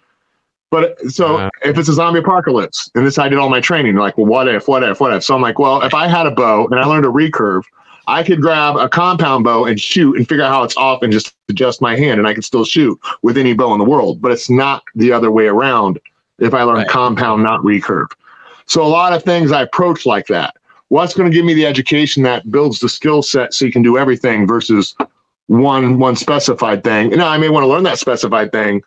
But 0.72 1.00
so 1.12 1.38
uh, 1.38 1.50
if 1.64 1.78
it's 1.78 1.90
a 1.90 1.94
zombie 1.94 2.20
apocalypse, 2.20 2.90
and 2.96 3.06
this 3.06 3.20
I 3.20 3.28
did 3.28 3.38
all 3.38 3.50
my 3.50 3.60
training, 3.60 3.96
like, 3.96 4.18
well, 4.18 4.26
what 4.26 4.48
if, 4.48 4.68
what 4.68 4.82
if, 4.84 5.02
what 5.02 5.14
if? 5.14 5.24
So 5.24 5.36
I'm 5.36 5.42
like, 5.42 5.60
well, 5.60 5.84
if 5.84 5.94
I 5.94 6.08
had 6.08 6.26
a 6.26 6.32
bow 6.32 6.66
and 6.68 6.80
I 6.80 6.86
learned 6.86 7.06
a 7.06 7.10
recurve, 7.10 7.64
I 8.12 8.24
could 8.24 8.42
grab 8.42 8.76
a 8.76 8.90
compound 8.90 9.46
bow 9.46 9.64
and 9.64 9.80
shoot 9.80 10.18
and 10.18 10.28
figure 10.28 10.44
out 10.44 10.52
how 10.52 10.64
it's 10.64 10.76
off 10.76 11.02
and 11.02 11.14
just 11.14 11.34
adjust 11.48 11.82
my 11.82 11.96
hand, 11.96 12.20
and 12.20 12.28
I 12.28 12.34
could 12.34 12.44
still 12.44 12.66
shoot 12.66 13.00
with 13.22 13.38
any 13.38 13.54
bow 13.54 13.72
in 13.72 13.80
the 13.80 13.86
world. 13.86 14.22
But 14.22 14.34
it's 14.34 14.50
not 14.50 14.84
the 14.96 15.14
other 15.14 15.32
way 15.32 15.48
around 15.48 15.98
if 16.40 16.54
I 16.54 16.64
learn 16.64 16.78
right. 16.78 16.88
compound, 16.90 17.42
not 17.42 17.62
recurve. 17.62 18.12
So 18.66 18.84
a 18.84 18.88
lot 18.88 19.14
of 19.14 19.24
things 19.24 19.54
I 19.54 19.62
approach 19.62 20.06
like 20.06 20.28
that. 20.28 20.56
What's 20.90 21.14
going 21.14 21.32
to 21.32 21.36
give 21.36 21.46
me 21.46 21.54
the 21.54 21.66
education 21.66 22.24
that 22.24 22.52
builds 22.52 22.82
the 22.82 22.90
skill 22.90 23.24
set 23.24 23.54
so 23.54 23.64
you 23.64 23.72
can 23.72 23.82
do 23.82 23.98
everything 23.98 24.46
versus 24.46 24.94
one 25.48 25.98
one 25.98 26.18
specified 26.18 26.84
thing? 26.84 27.12
Now 27.12 27.30
I 27.30 27.38
may 27.38 27.48
want 27.48 27.64
to 27.64 27.68
learn 27.68 27.84
that 27.84 27.98
specified 27.98 28.52
thing, 28.52 28.84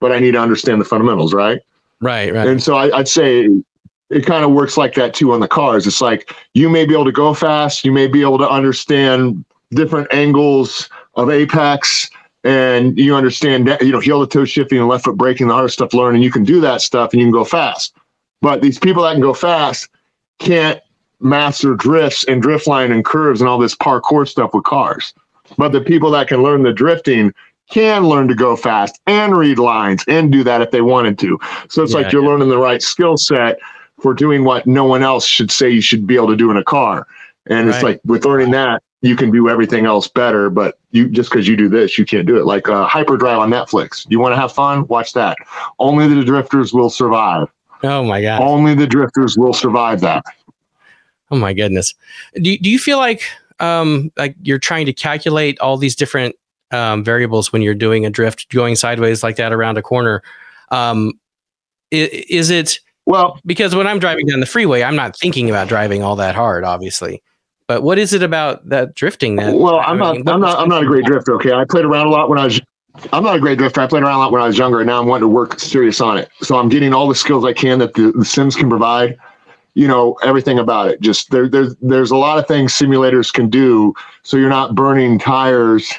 but 0.00 0.10
I 0.10 0.18
need 0.18 0.32
to 0.32 0.40
understand 0.40 0.80
the 0.80 0.84
fundamentals, 0.84 1.32
right? 1.32 1.60
Right, 2.00 2.34
right. 2.34 2.48
And 2.48 2.60
so 2.60 2.74
I, 2.74 2.96
would 2.96 3.08
say 3.08 3.48
it 4.14 4.24
kind 4.24 4.44
of 4.44 4.52
works 4.52 4.76
like 4.76 4.94
that 4.94 5.12
too 5.12 5.32
on 5.32 5.40
the 5.40 5.48
cars. 5.48 5.86
It's 5.86 6.00
like 6.00 6.34
you 6.54 6.68
may 6.68 6.86
be 6.86 6.94
able 6.94 7.04
to 7.04 7.12
go 7.12 7.34
fast, 7.34 7.84
you 7.84 7.92
may 7.92 8.06
be 8.06 8.22
able 8.22 8.38
to 8.38 8.48
understand 8.48 9.44
different 9.70 10.12
angles 10.12 10.88
of 11.14 11.30
apex, 11.30 12.08
and 12.44 12.96
you 12.98 13.14
understand 13.14 13.66
that, 13.66 13.82
you 13.82 13.90
know, 13.90 14.00
heel 14.00 14.24
to 14.24 14.30
toe 14.30 14.44
shifting 14.44 14.78
and 14.78 14.86
left 14.86 15.04
foot 15.04 15.16
braking, 15.16 15.48
the 15.48 15.54
hard 15.54 15.72
stuff 15.72 15.94
learning. 15.94 16.22
You 16.22 16.30
can 16.30 16.44
do 16.44 16.60
that 16.60 16.80
stuff 16.80 17.12
and 17.12 17.20
you 17.20 17.26
can 17.26 17.32
go 17.32 17.44
fast. 17.44 17.96
But 18.40 18.60
these 18.62 18.78
people 18.78 19.02
that 19.02 19.12
can 19.12 19.22
go 19.22 19.34
fast 19.34 19.88
can't 20.38 20.80
master 21.20 21.74
drifts 21.74 22.24
and 22.24 22.42
drift 22.42 22.66
line 22.66 22.92
and 22.92 23.04
curves 23.04 23.40
and 23.40 23.48
all 23.48 23.58
this 23.58 23.74
parkour 23.74 24.28
stuff 24.28 24.52
with 24.54 24.64
cars. 24.64 25.14
But 25.56 25.72
the 25.72 25.80
people 25.80 26.10
that 26.12 26.28
can 26.28 26.42
learn 26.42 26.62
the 26.62 26.72
drifting 26.72 27.32
can 27.70 28.06
learn 28.06 28.28
to 28.28 28.34
go 28.34 28.56
fast 28.56 29.00
and 29.06 29.36
read 29.36 29.58
lines 29.58 30.04
and 30.06 30.30
do 30.30 30.44
that 30.44 30.60
if 30.60 30.70
they 30.70 30.82
wanted 30.82 31.18
to. 31.20 31.38
So 31.68 31.82
it's 31.82 31.92
yeah, 31.92 32.00
like 32.00 32.12
you're 32.12 32.22
yeah. 32.22 32.28
learning 32.28 32.50
the 32.50 32.58
right 32.58 32.82
skill 32.82 33.16
set 33.16 33.58
for 34.00 34.14
doing 34.14 34.44
what 34.44 34.66
no 34.66 34.84
one 34.84 35.02
else 35.02 35.26
should 35.26 35.50
say 35.50 35.70
you 35.70 35.80
should 35.80 36.06
be 36.06 36.16
able 36.16 36.28
to 36.28 36.36
do 36.36 36.50
in 36.50 36.56
a 36.56 36.64
car. 36.64 37.06
And 37.46 37.68
right. 37.68 37.74
it's 37.74 37.84
like 37.84 38.00
with 38.04 38.24
learning 38.24 38.50
that, 38.52 38.82
you 39.02 39.16
can 39.16 39.30
do 39.30 39.48
everything 39.48 39.84
else 39.84 40.08
better, 40.08 40.48
but 40.48 40.78
you 40.90 41.08
just 41.08 41.30
because 41.30 41.46
you 41.46 41.56
do 41.56 41.68
this, 41.68 41.98
you 41.98 42.06
can't 42.06 42.26
do 42.26 42.38
it. 42.38 42.46
Like 42.46 42.68
uh, 42.68 42.86
Hyperdrive 42.86 43.38
on 43.38 43.50
Netflix. 43.50 44.06
You 44.08 44.18
want 44.18 44.32
to 44.32 44.36
have 44.36 44.52
fun? 44.52 44.86
Watch 44.86 45.12
that. 45.12 45.36
Only 45.78 46.08
the 46.08 46.24
drifters 46.24 46.72
will 46.72 46.88
survive. 46.88 47.48
Oh 47.82 48.02
my 48.02 48.22
god! 48.22 48.40
Only 48.40 48.74
the 48.74 48.86
drifters 48.86 49.36
will 49.36 49.52
survive 49.52 50.00
that. 50.00 50.24
Oh 51.30 51.36
my 51.36 51.52
goodness. 51.52 51.94
Do 52.34 52.56
do 52.56 52.70
you 52.70 52.78
feel 52.78 52.96
like 52.96 53.22
um 53.60 54.10
like 54.16 54.36
you're 54.42 54.58
trying 54.58 54.86
to 54.86 54.92
calculate 54.94 55.60
all 55.60 55.76
these 55.76 55.94
different 55.94 56.34
um, 56.70 57.04
variables 57.04 57.52
when 57.52 57.62
you're 57.62 57.74
doing 57.74 58.04
a 58.04 58.10
drift 58.10 58.48
going 58.50 58.74
sideways 58.76 59.22
like 59.22 59.36
that 59.36 59.52
around 59.52 59.78
a 59.78 59.82
corner. 59.82 60.22
Um, 60.70 61.12
is, 61.90 62.08
is 62.28 62.50
it 62.50 62.80
well 63.06 63.38
because 63.46 63.74
when 63.74 63.86
I'm 63.86 63.98
driving 63.98 64.26
down 64.26 64.40
the 64.40 64.46
freeway, 64.46 64.82
I'm 64.82 64.96
not 64.96 65.16
thinking 65.18 65.50
about 65.50 65.68
driving 65.68 66.02
all 66.02 66.16
that 66.16 66.34
hard, 66.34 66.64
obviously. 66.64 67.22
But 67.66 67.82
what 67.82 67.98
is 67.98 68.12
it 68.12 68.22
about 68.22 68.68
that 68.68 68.94
drifting 68.94 69.36
that? 69.36 69.54
Well, 69.54 69.80
I'm 69.80 69.98
not. 69.98 70.16
I'm 70.28 70.40
not. 70.40 70.58
I'm 70.58 70.68
not 70.68 70.82
a 70.82 70.86
great 70.86 71.06
drifter. 71.06 71.34
Okay, 71.36 71.52
I 71.52 71.64
played 71.64 71.84
around 71.84 72.06
a 72.06 72.10
lot 72.10 72.28
when 72.28 72.38
I 72.38 72.44
was. 72.44 72.60
I'm 73.12 73.24
not 73.24 73.36
a 73.36 73.40
great 73.40 73.58
drifter. 73.58 73.80
I 73.80 73.86
played 73.86 74.02
around 74.02 74.16
a 74.16 74.18
lot 74.18 74.32
when 74.32 74.42
I 74.42 74.46
was 74.46 74.58
younger, 74.58 74.80
and 74.80 74.86
now 74.86 75.00
I'm 75.00 75.06
wanting 75.06 75.22
to 75.22 75.28
work 75.28 75.58
serious 75.58 76.00
on 76.00 76.18
it. 76.18 76.30
So 76.42 76.56
I'm 76.58 76.68
getting 76.68 76.92
all 76.92 77.08
the 77.08 77.14
skills 77.14 77.44
I 77.44 77.52
can 77.52 77.78
that 77.80 77.94
the, 77.94 78.12
the 78.12 78.24
Sims 78.24 78.54
can 78.54 78.68
provide. 78.68 79.16
You 79.72 79.88
know 79.88 80.12
everything 80.22 80.58
about 80.58 80.88
it. 80.88 81.00
Just 81.00 81.30
there, 81.30 81.48
there's 81.48 81.74
there's 81.76 82.10
a 82.10 82.16
lot 82.16 82.38
of 82.38 82.46
things 82.46 82.72
simulators 82.72 83.32
can 83.32 83.48
do, 83.48 83.94
so 84.22 84.36
you're 84.36 84.50
not 84.50 84.74
burning 84.74 85.18
tires 85.18 85.92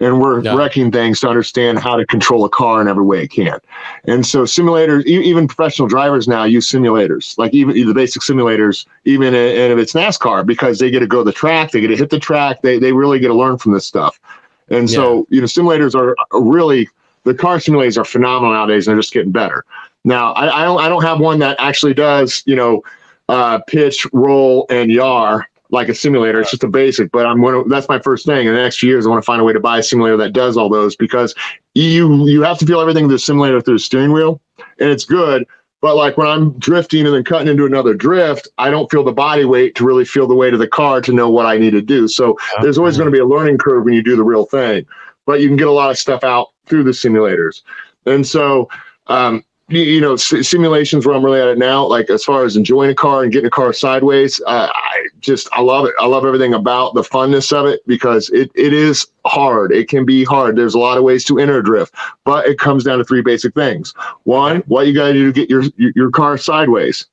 and 0.00 0.20
we're 0.20 0.40
yeah. 0.40 0.54
wrecking 0.54 0.92
things 0.92 1.20
to 1.20 1.28
understand 1.28 1.78
how 1.78 1.96
to 1.96 2.04
control 2.06 2.44
a 2.44 2.48
car 2.48 2.80
in 2.80 2.88
every 2.88 3.04
way 3.04 3.22
it 3.22 3.28
can. 3.28 3.58
And 4.04 4.26
so 4.26 4.42
simulators, 4.42 5.04
even 5.06 5.48
professional 5.48 5.88
drivers 5.88 6.28
now 6.28 6.44
use 6.44 6.70
simulators, 6.70 7.36
like 7.38 7.54
even 7.54 7.74
the 7.86 7.94
basic 7.94 8.22
simulators, 8.22 8.86
even 9.04 9.34
and 9.34 9.72
if 9.72 9.78
it's 9.78 9.94
NASCAR, 9.94 10.44
because 10.44 10.78
they 10.78 10.90
get 10.90 11.00
to 11.00 11.06
go 11.06 11.18
to 11.18 11.24
the 11.24 11.32
track, 11.32 11.70
they 11.70 11.80
get 11.80 11.88
to 11.88 11.96
hit 11.96 12.10
the 12.10 12.20
track, 12.20 12.60
they, 12.62 12.78
they 12.78 12.92
really 12.92 13.18
get 13.18 13.28
to 13.28 13.34
learn 13.34 13.56
from 13.56 13.72
this 13.72 13.86
stuff. 13.86 14.20
And 14.68 14.90
so, 14.90 15.26
yeah. 15.30 15.36
you 15.36 15.40
know, 15.40 15.46
simulators 15.46 15.94
are 15.94 16.14
really, 16.38 16.88
the 17.24 17.34
car 17.34 17.56
simulators 17.56 17.96
are 17.96 18.04
phenomenal 18.04 18.52
nowadays 18.52 18.86
and 18.86 18.94
they're 18.94 19.02
just 19.02 19.14
getting 19.14 19.32
better. 19.32 19.64
Now, 20.04 20.32
I, 20.32 20.62
I, 20.62 20.64
don't, 20.64 20.80
I 20.80 20.88
don't 20.88 21.02
have 21.02 21.20
one 21.20 21.38
that 21.38 21.56
actually 21.58 21.94
does, 21.94 22.42
you 22.46 22.54
know, 22.54 22.82
uh, 23.28 23.60
pitch, 23.66 24.06
roll, 24.12 24.66
and 24.70 24.90
yaw 24.90 25.40
like 25.70 25.88
a 25.88 25.94
simulator. 25.94 26.40
It's 26.40 26.50
just 26.50 26.64
a 26.64 26.68
basic, 26.68 27.10
but 27.10 27.26
I'm 27.26 27.40
going 27.40 27.64
to, 27.64 27.68
that's 27.68 27.88
my 27.88 27.98
first 27.98 28.26
thing. 28.26 28.46
In 28.46 28.54
the 28.54 28.60
next 28.60 28.78
few 28.78 28.88
years, 28.88 29.06
I 29.06 29.10
want 29.10 29.22
to 29.22 29.26
find 29.26 29.40
a 29.40 29.44
way 29.44 29.52
to 29.52 29.60
buy 29.60 29.78
a 29.78 29.82
simulator 29.82 30.16
that 30.18 30.32
does 30.32 30.56
all 30.56 30.68
those 30.68 30.96
because 30.96 31.34
you, 31.74 32.26
you 32.26 32.42
have 32.42 32.58
to 32.58 32.66
feel 32.66 32.80
everything 32.80 33.04
through 33.04 33.16
the 33.16 33.18
simulator 33.18 33.60
through 33.60 33.74
the 33.74 33.80
steering 33.80 34.12
wheel 34.12 34.40
and 34.78 34.90
it's 34.90 35.04
good. 35.04 35.46
But 35.80 35.96
like 35.96 36.16
when 36.16 36.26
I'm 36.26 36.58
drifting 36.58 37.06
and 37.06 37.14
then 37.14 37.24
cutting 37.24 37.48
into 37.48 37.66
another 37.66 37.94
drift, 37.94 38.48
I 38.58 38.70
don't 38.70 38.90
feel 38.90 39.04
the 39.04 39.12
body 39.12 39.44
weight 39.44 39.74
to 39.76 39.84
really 39.84 40.04
feel 40.04 40.26
the 40.26 40.34
weight 40.34 40.54
of 40.54 40.58
the 40.58 40.68
car 40.68 41.00
to 41.02 41.12
know 41.12 41.30
what 41.30 41.46
I 41.46 41.58
need 41.58 41.72
to 41.72 41.82
do. 41.82 42.08
So 42.08 42.30
okay. 42.30 42.62
there's 42.62 42.78
always 42.78 42.96
going 42.96 43.06
to 43.06 43.12
be 43.12 43.18
a 43.18 43.26
learning 43.26 43.58
curve 43.58 43.84
when 43.84 43.94
you 43.94 44.02
do 44.02 44.16
the 44.16 44.24
real 44.24 44.46
thing, 44.46 44.86
but 45.26 45.40
you 45.40 45.48
can 45.48 45.56
get 45.56 45.68
a 45.68 45.72
lot 45.72 45.90
of 45.90 45.98
stuff 45.98 46.24
out 46.24 46.48
through 46.64 46.84
the 46.84 46.92
simulators. 46.92 47.62
And 48.06 48.26
so, 48.26 48.68
um, 49.08 49.44
you 49.68 50.00
know 50.00 50.14
simulations 50.14 51.04
where 51.04 51.16
i'm 51.16 51.24
really 51.24 51.40
at 51.40 51.48
it 51.48 51.58
now 51.58 51.84
like 51.84 52.08
as 52.08 52.22
far 52.22 52.44
as 52.44 52.56
enjoying 52.56 52.90
a 52.90 52.94
car 52.94 53.24
and 53.24 53.32
getting 53.32 53.48
a 53.48 53.50
car 53.50 53.72
sideways 53.72 54.40
uh, 54.46 54.70
i 54.72 55.06
just 55.20 55.48
i 55.52 55.60
love 55.60 55.86
it. 55.86 55.94
I 55.98 56.06
love 56.06 56.24
everything 56.24 56.54
about 56.54 56.94
the 56.94 57.02
funness 57.02 57.52
of 57.52 57.66
it 57.66 57.80
because 57.86 58.30
it, 58.30 58.52
it 58.54 58.72
is 58.72 59.06
hard. 59.24 59.72
It 59.72 59.88
can 59.88 60.04
be 60.04 60.22
hard. 60.24 60.54
There's 60.54 60.74
a 60.74 60.78
lot 60.78 60.98
of 60.98 61.04
ways 61.04 61.24
to 61.24 61.38
enter 61.38 61.58
a 61.58 61.64
drift 61.64 61.94
but 62.24 62.46
it 62.46 62.58
comes 62.58 62.84
down 62.84 62.98
to 62.98 63.04
three 63.04 63.22
basic 63.22 63.54
things. 63.54 63.92
One 64.22 64.58
what 64.66 64.86
you 64.86 64.94
got 64.94 65.08
to 65.08 65.12
do 65.12 65.32
to 65.32 65.32
get 65.32 65.50
your 65.50 65.64
your 65.76 66.10
car 66.10 66.38
sideways 66.38 67.06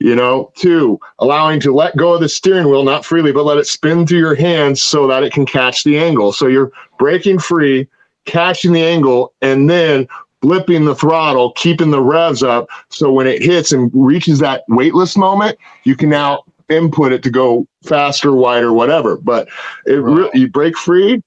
you 0.00 0.16
know? 0.16 0.52
Two 0.56 0.98
allowing 1.20 1.60
to 1.60 1.72
let 1.72 1.96
go 1.96 2.14
of 2.14 2.20
the 2.20 2.28
steering 2.28 2.68
wheel 2.68 2.82
not 2.82 3.04
freely 3.04 3.30
but 3.30 3.44
let 3.44 3.58
it 3.58 3.68
spin 3.68 4.04
through 4.04 4.18
your 4.18 4.34
hands 4.34 4.82
so 4.82 5.06
that 5.06 5.22
it 5.22 5.32
can 5.32 5.46
catch 5.46 5.84
the 5.84 5.96
angle. 5.96 6.32
So 6.32 6.48
you're 6.48 6.72
breaking 6.98 7.38
free 7.38 7.88
catching 8.24 8.72
the 8.72 8.82
angle 8.82 9.34
and 9.42 9.68
then 9.68 10.08
blipping 10.44 10.84
the 10.84 10.94
throttle, 10.94 11.52
keeping 11.52 11.90
the 11.90 12.00
revs 12.00 12.42
up. 12.42 12.68
So 12.90 13.10
when 13.10 13.26
it 13.26 13.42
hits 13.42 13.72
and 13.72 13.90
reaches 13.94 14.38
that 14.40 14.64
weightless 14.68 15.16
moment, 15.16 15.58
you 15.84 15.96
can 15.96 16.10
now 16.10 16.44
input 16.68 17.12
it 17.12 17.22
to 17.22 17.30
go 17.30 17.66
faster, 17.84 18.32
wider, 18.32 18.72
whatever. 18.72 19.16
But 19.16 19.48
it 19.86 19.94
right. 19.94 20.16
really, 20.16 20.40
you 20.40 20.48
break 20.48 20.76
free, 20.76 21.22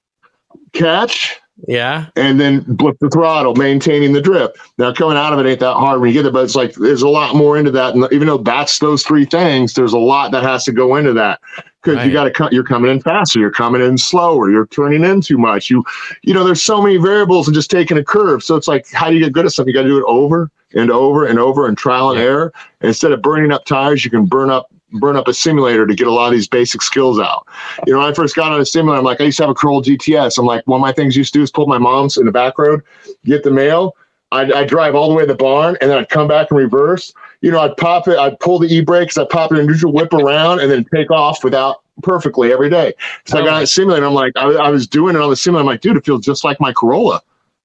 catch, 0.72 1.40
yeah. 1.66 2.06
And 2.14 2.38
then 2.38 2.60
blip 2.60 2.98
the 3.00 3.10
throttle, 3.10 3.56
maintaining 3.56 4.12
the 4.12 4.20
drift. 4.20 4.58
Now 4.78 4.92
coming 4.92 5.16
out 5.16 5.32
of 5.32 5.44
it 5.44 5.48
ain't 5.48 5.60
that 5.60 5.74
hard 5.74 6.00
when 6.00 6.08
you 6.08 6.14
get 6.14 6.22
there, 6.22 6.30
but 6.30 6.44
it's 6.44 6.54
like 6.54 6.74
there's 6.74 7.02
a 7.02 7.08
lot 7.08 7.34
more 7.34 7.58
into 7.58 7.72
that. 7.72 7.96
And 7.96 8.06
even 8.12 8.28
though 8.28 8.38
that's 8.38 8.78
those 8.78 9.02
three 9.02 9.24
things, 9.24 9.74
there's 9.74 9.92
a 9.92 9.98
lot 9.98 10.30
that 10.30 10.44
has 10.44 10.64
to 10.66 10.72
go 10.72 10.94
into 10.94 11.12
that 11.14 11.40
because 11.88 12.02
right. 12.02 12.06
you 12.06 12.12
got 12.12 12.24
to 12.24 12.30
cut. 12.30 12.52
You're 12.52 12.64
coming 12.64 12.90
in 12.90 13.00
faster. 13.00 13.38
You're 13.38 13.50
coming 13.50 13.80
in 13.80 13.96
slower. 13.96 14.50
You're 14.50 14.66
turning 14.66 15.04
in 15.04 15.22
too 15.22 15.38
much. 15.38 15.70
You, 15.70 15.82
you 16.22 16.34
know, 16.34 16.44
there's 16.44 16.62
so 16.62 16.82
many 16.82 16.98
variables 16.98 17.48
and 17.48 17.54
just 17.54 17.70
taking 17.70 17.96
a 17.96 18.04
curve. 18.04 18.44
So 18.44 18.56
it's 18.56 18.68
like, 18.68 18.86
how 18.90 19.08
do 19.08 19.16
you 19.16 19.24
get 19.24 19.32
good 19.32 19.46
at 19.46 19.52
something? 19.52 19.72
You 19.72 19.78
got 19.78 19.84
to 19.84 19.88
do 19.88 19.98
it 19.98 20.04
over 20.06 20.50
and 20.74 20.90
over 20.90 21.24
and 21.24 21.38
over 21.38 21.66
and 21.66 21.78
trial 21.78 22.10
and 22.10 22.18
yeah. 22.18 22.26
error. 22.26 22.52
Instead 22.82 23.12
of 23.12 23.22
burning 23.22 23.52
up 23.52 23.64
tires, 23.64 24.04
you 24.04 24.10
can 24.10 24.26
burn 24.26 24.50
up 24.50 24.70
burn 24.92 25.16
up 25.16 25.28
a 25.28 25.34
simulator 25.34 25.86
to 25.86 25.94
get 25.94 26.06
a 26.06 26.10
lot 26.10 26.28
of 26.28 26.32
these 26.32 26.48
basic 26.48 26.80
skills 26.80 27.18
out. 27.18 27.46
You 27.86 27.92
know, 27.92 27.98
when 27.98 28.08
I 28.08 28.14
first 28.14 28.34
got 28.34 28.52
on 28.52 28.60
a 28.60 28.64
simulator, 28.64 28.98
I'm 28.98 29.04
like, 29.04 29.20
I 29.20 29.24
used 29.24 29.36
to 29.36 29.42
have 29.42 29.50
a 29.50 29.54
Corolla 29.54 29.82
GTS. 29.82 30.38
I'm 30.38 30.46
like, 30.46 30.66
one 30.66 30.78
of 30.78 30.82
my 30.82 30.92
things 30.92 31.14
used 31.14 31.34
to 31.34 31.40
do 31.40 31.42
is 31.42 31.50
pull 31.50 31.66
my 31.66 31.76
mom's 31.76 32.16
in 32.16 32.24
the 32.24 32.32
back 32.32 32.58
road, 32.58 32.82
get 33.24 33.42
the 33.42 33.50
mail. 33.50 33.96
I'd, 34.32 34.50
I'd, 34.50 34.68
drive 34.68 34.94
all 34.94 35.10
the 35.10 35.14
way 35.14 35.24
to 35.24 35.26
the 35.26 35.34
barn 35.34 35.76
and 35.80 35.90
then 35.90 35.98
I'd 35.98 36.08
come 36.08 36.28
back 36.28 36.50
and 36.50 36.58
reverse. 36.58 37.12
You 37.40 37.50
know, 37.52 37.60
I'd 37.60 37.76
pop 37.76 38.08
it, 38.08 38.18
I'd 38.18 38.38
pull 38.40 38.58
the 38.58 38.68
e 38.68 38.80
brakes, 38.80 39.16
I'd 39.16 39.28
pop 39.28 39.52
it 39.52 39.58
in 39.58 39.66
neutral, 39.66 39.92
whip 39.92 40.12
around, 40.12 40.60
and 40.60 40.70
then 40.70 40.84
take 40.92 41.10
off 41.10 41.44
without 41.44 41.82
perfectly 42.02 42.52
every 42.52 42.70
day. 42.70 42.94
So 43.26 43.38
oh. 43.38 43.42
I 43.42 43.44
got 43.44 43.60
oh. 43.60 43.62
a 43.62 43.66
simulator. 43.66 44.06
I'm 44.06 44.14
like, 44.14 44.32
I, 44.36 44.46
I, 44.54 44.70
was 44.70 44.86
doing 44.86 45.14
it 45.14 45.22
on 45.22 45.30
the 45.30 45.36
simulator. 45.36 45.62
I'm 45.62 45.66
like, 45.66 45.80
dude, 45.80 45.96
it 45.96 46.04
feels 46.04 46.24
just 46.24 46.44
like 46.44 46.60
my 46.60 46.72
Corolla. 46.72 47.22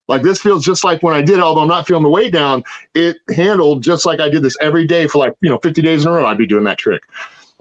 Like 0.08 0.22
this 0.22 0.42
feels 0.42 0.66
just 0.66 0.84
like 0.84 1.02
when 1.02 1.16
I 1.16 1.22
did 1.22 1.40
although 1.40 1.62
I'm 1.62 1.68
not 1.68 1.88
feeling 1.88 2.04
the 2.04 2.10
weight 2.10 2.34
down, 2.34 2.64
it 2.94 3.18
handled 3.36 3.84
just 3.84 4.06
like 4.06 4.20
I 4.20 4.30
did 4.30 4.44
this 4.44 4.58
every 4.60 4.86
day 4.86 5.08
for 5.08 5.18
like, 5.18 5.34
you 5.40 5.50
know, 5.50 5.60
50 5.60 5.82
days 5.82 6.04
in 6.04 6.12
a 6.12 6.14
row. 6.14 6.26
I'd 6.26 6.38
be 6.38 6.46
doing 6.46 6.66
that 6.66 6.78
trick. 6.78 7.04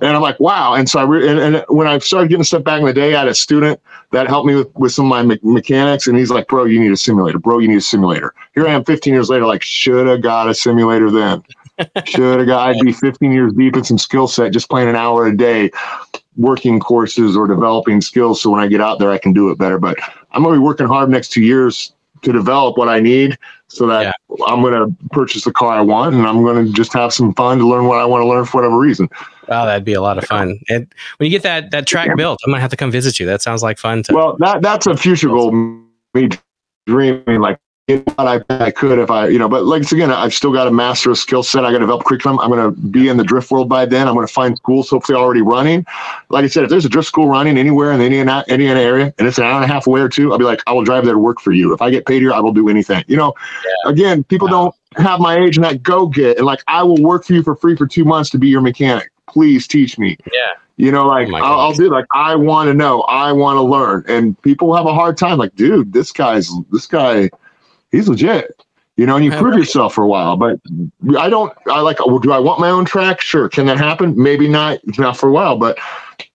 And 0.01 0.17
I'm 0.17 0.23
like, 0.23 0.41
wow. 0.41 0.75
And 0.75 0.91
so 0.91 0.99
I, 0.99 1.05
re- 1.05 1.29
and, 1.29 1.39
and, 1.39 1.65
when 1.69 1.87
I 1.87 1.99
started 1.99 2.29
getting 2.29 2.43
stuff 2.43 2.65
back 2.65 2.81
in 2.81 2.87
the 2.87 2.93
day, 2.93 3.15
I 3.15 3.21
had 3.21 3.29
a 3.29 3.35
student 3.35 3.81
that 4.11 4.27
helped 4.27 4.49
me 4.49 4.57
with, 4.57 4.75
with 4.75 4.91
some 4.91 5.05
of 5.05 5.11
my 5.11 5.23
me- 5.23 5.39
mechanics. 5.45 6.09
And 6.09 6.19
he's 6.19 6.31
like, 6.31 6.49
bro, 6.49 6.65
you 6.65 6.81
need 6.81 6.91
a 6.91 6.97
simulator. 6.97 7.39
Bro, 7.39 7.61
you 7.61 7.69
need 7.69 7.77
a 7.77 7.83
simulator. 7.83 8.35
Here 8.55 8.67
I 8.67 8.73
am 8.73 8.85
15 8.85 9.13
years 9.13 9.31
later, 9.31 9.47
like, 9.47 9.63
should 9.63 10.09
have 10.09 10.23
got 10.23 10.49
a 10.49 10.55
simulator 10.55 11.09
then. 11.09 11.45
Should 12.05 12.39
have 12.39 12.47
got, 12.47 12.69
I'd 12.69 12.81
be 12.81 12.93
15 12.93 13.33
years 13.33 13.53
deep 13.53 13.77
in 13.77 13.85
some 13.85 13.99
skill 13.99 14.29
set, 14.29 14.53
just 14.53 14.69
playing 14.69 14.89
an 14.89 14.97
hour 14.97 15.27
a 15.27 15.37
day, 15.37 15.71
working 16.37 16.81
courses 16.81 17.37
or 17.37 17.47
developing 17.47 18.01
skills. 18.01 18.41
So 18.41 18.51
when 18.51 18.61
I 18.61 18.67
get 18.67 18.81
out 18.81 18.99
there, 18.99 19.11
I 19.11 19.19
can 19.19 19.33
do 19.33 19.51
it 19.51 19.59
better. 19.59 19.79
But 19.79 19.99
I'm 20.33 20.43
going 20.43 20.55
to 20.55 20.61
be 20.61 20.65
working 20.65 20.87
hard 20.87 21.11
next 21.11 21.31
two 21.31 21.43
years 21.43 21.93
to 22.23 22.33
develop 22.33 22.79
what 22.79 22.89
I 22.89 23.01
need 23.01 23.37
so 23.67 23.87
that 23.89 24.03
yeah. 24.03 24.45
I'm 24.47 24.63
going 24.63 24.75
to 24.75 25.09
purchase 25.09 25.45
the 25.45 25.53
car 25.53 25.73
I 25.73 25.81
want 25.81 26.15
and 26.15 26.27
I'm 26.27 26.43
going 26.43 26.67
to 26.67 26.73
just 26.73 26.93
have 26.93 27.13
some 27.13 27.35
fun 27.35 27.59
to 27.59 27.69
learn 27.69 27.87
what 27.87 27.99
I 27.99 28.05
want 28.05 28.23
to 28.23 28.29
learn 28.29 28.45
for 28.45 28.59
whatever 28.59 28.79
reason. 28.79 29.09
Wow, 29.49 29.67
that'd 29.67 29.85
be 29.85 29.95
a 29.95 30.01
lot 30.01 30.19
of 30.19 30.25
fun. 30.25 30.61
And 30.69 30.93
when 31.17 31.27
you 31.27 31.31
get 31.31 31.43
that 31.43 31.73
that 31.73 31.87
track 31.87 32.09
yeah. 32.09 32.15
built, 32.15 32.39
I'm 32.45 32.53
gonna 32.53 32.61
have 32.61 32.71
to 32.71 32.77
come 32.77 32.91
visit 32.91 33.19
you. 33.19 33.27
That 33.27 33.43
sounds 33.43 33.63
like 33.63 33.77
fun. 33.77 34.05
To- 34.05 34.15
well, 34.15 34.37
that 34.39 34.63
that's 34.63 34.87
a 34.87 34.97
future 34.97 35.29
goal. 35.29 35.51
Me 36.15 36.29
dreaming 36.87 37.41
like 37.41 37.59
I, 37.89 38.41
I 38.49 38.71
could 38.71 39.01
if 39.01 39.11
I, 39.11 39.27
you 39.27 39.41
know, 39.41 39.49
but 39.49 39.65
like 39.65 39.91
again, 39.91 40.13
I've 40.13 40.33
still 40.33 40.53
got 40.53 40.65
to 40.65 40.71
master 40.71 41.11
a 41.11 41.17
skill 41.17 41.43
set. 41.43 41.65
I 41.65 41.73
got 41.73 41.79
to 41.79 41.81
develop 41.81 42.05
curriculum. 42.05 42.39
I'm 42.39 42.49
going 42.49 42.73
to 42.73 42.81
be 42.81 43.09
in 43.09 43.17
the 43.17 43.25
drift 43.25 43.51
world 43.51 43.69
by 43.69 43.87
then. 43.87 44.07
I'm 44.07 44.15
going 44.15 44.27
to 44.27 44.33
find 44.33 44.57
schools 44.57 44.89
hopefully 44.89 45.19
already 45.19 45.43
running. 45.43 45.85
Like 46.29 46.45
I 46.45 46.47
said, 46.47 46.63
if 46.63 46.71
there's 46.71 46.85
a 46.85 46.89
drift 46.89 47.09
school 47.09 47.29
running 47.29 47.59
anywhere 47.59 47.91
in 47.91 47.99
the 47.99 48.05
Indiana, 48.05 48.45
Indiana 48.47 48.79
area 48.79 49.13
and 49.19 49.27
it's 49.27 49.39
an 49.39 49.45
hour 49.45 49.61
and 49.61 49.65
a 49.65 49.73
half 49.73 49.89
away 49.89 50.01
or 50.01 50.09
two, 50.09 50.31
I'll 50.31 50.39
be 50.39 50.45
like, 50.45 50.63
I 50.69 50.73
will 50.73 50.85
drive 50.85 51.05
there 51.05 51.15
to 51.15 51.19
work 51.19 51.41
for 51.41 51.51
you. 51.51 51.75
If 51.75 51.83
I 51.83 51.91
get 51.91 52.07
paid 52.07 52.23
here, 52.23 52.33
I 52.33 52.39
will 52.39 52.53
do 52.53 52.69
anything. 52.69 53.05
You 53.09 53.17
know, 53.17 53.35
yeah. 53.65 53.91
again, 53.91 54.23
people 54.25 54.47
wow. 54.47 54.75
don't 54.97 55.05
have 55.05 55.19
my 55.19 55.37
age 55.37 55.57
and 55.57 55.65
that 55.65 55.83
go 55.83 56.07
get 56.07 56.37
and 56.37 56.47
like 56.47 56.63
I 56.69 56.85
will 56.85 57.03
work 57.03 57.25
for 57.25 57.33
you 57.33 57.43
for 57.43 57.57
free 57.57 57.75
for 57.75 57.89
two 57.89 58.05
months 58.05 58.31
to 58.31 58.39
be 58.39 58.49
your 58.49 58.61
mechanic. 58.61 59.11
Please 59.29 59.67
teach 59.67 59.99
me. 59.99 60.17
Yeah. 60.33 60.41
You 60.77 60.93
know, 60.93 61.07
like 61.07 61.29
oh 61.29 61.37
I'll, 61.37 61.61
I'll, 61.61 61.73
do 61.73 61.91
like 61.91 62.07
I 62.13 62.35
want 62.35 62.69
to 62.69 62.75
know, 62.75 63.03
I 63.03 63.33
want 63.33 63.57
to 63.57 63.63
learn, 63.63 64.05
and 64.09 64.41
people 64.43 64.75
have 64.75 64.87
a 64.87 64.95
hard 64.95 65.19
time. 65.19 65.39
Like, 65.39 65.55
dude, 65.55 65.93
this 65.93 66.13
guy's 66.13 66.51
this 66.71 66.87
guy 66.87 67.29
he's 67.93 68.09
legit. 68.09 68.61
You 68.97 69.07
know, 69.07 69.17
and 69.17 69.25
you 69.25 69.31
prove 69.31 69.57
yourself 69.57 69.95
for 69.95 70.05
a 70.05 70.09
while. 70.09 70.37
But 70.37 70.61
I 71.19 71.31
don't. 71.31 71.53
I 71.67 71.81
like. 71.81 72.05
Well, 72.05 72.19
do 72.19 72.31
I 72.31 72.39
want 72.39 72.61
my 72.61 72.69
own 72.69 72.85
track? 72.85 73.23
Sure. 73.23 73.49
Can 73.49 73.65
that 73.67 73.79
happen? 73.79 74.15
Maybe 74.21 74.49
not. 74.49 74.81
Not 74.99 75.17
for 75.17 75.31
a 75.31 75.33
while, 75.33 75.57
but 75.57 75.79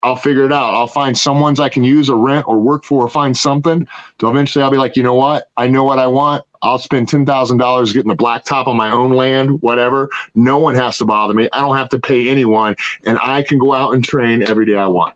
I'll 0.02 0.16
figure 0.16 0.44
it 0.44 0.52
out. 0.52 0.74
I'll 0.74 0.88
find 0.88 1.16
someone's 1.16 1.60
I 1.60 1.70
can 1.70 1.84
use 1.84 2.10
or 2.10 2.18
rent 2.18 2.48
or 2.48 2.58
work 2.58 2.84
for 2.84 3.06
or 3.06 3.10
find 3.10 3.38
something. 3.38 3.88
So 4.20 4.30
eventually, 4.30 4.64
I'll 4.64 4.72
be 4.72 4.78
like, 4.78 4.96
you 4.96 5.04
know 5.04 5.14
what? 5.14 5.52
I 5.58 5.68
know 5.68 5.84
what 5.84 6.00
I 6.00 6.08
want. 6.08 6.46
I'll 6.64 6.80
spend 6.80 7.10
ten 7.10 7.28
thousand 7.28 7.58
dollars 7.58 7.94
getting 7.94 8.10
the 8.10 8.16
blacktop 8.16 8.66
on 8.68 8.76
my 8.76 8.90
own 8.90 9.12
land, 9.12 9.62
whatever. 9.62 10.10
No 10.34 10.58
one 10.58 10.74
has 10.74 10.98
to 10.98 11.06
bother 11.06 11.36
me. 11.36 11.48
I 11.54 11.62
don't 11.62 11.78
have 11.78 11.90
to 11.90 12.00
pay 12.00 12.28
anyone, 12.28 12.76
and 13.06 13.20
I 13.20 13.44
can 13.44 13.60
go 13.60 13.74
out 13.74 13.94
and 13.94 14.04
train 14.04 14.42
every 14.42 14.66
day 14.66 14.76
I 14.76 14.88
want. 14.88 15.16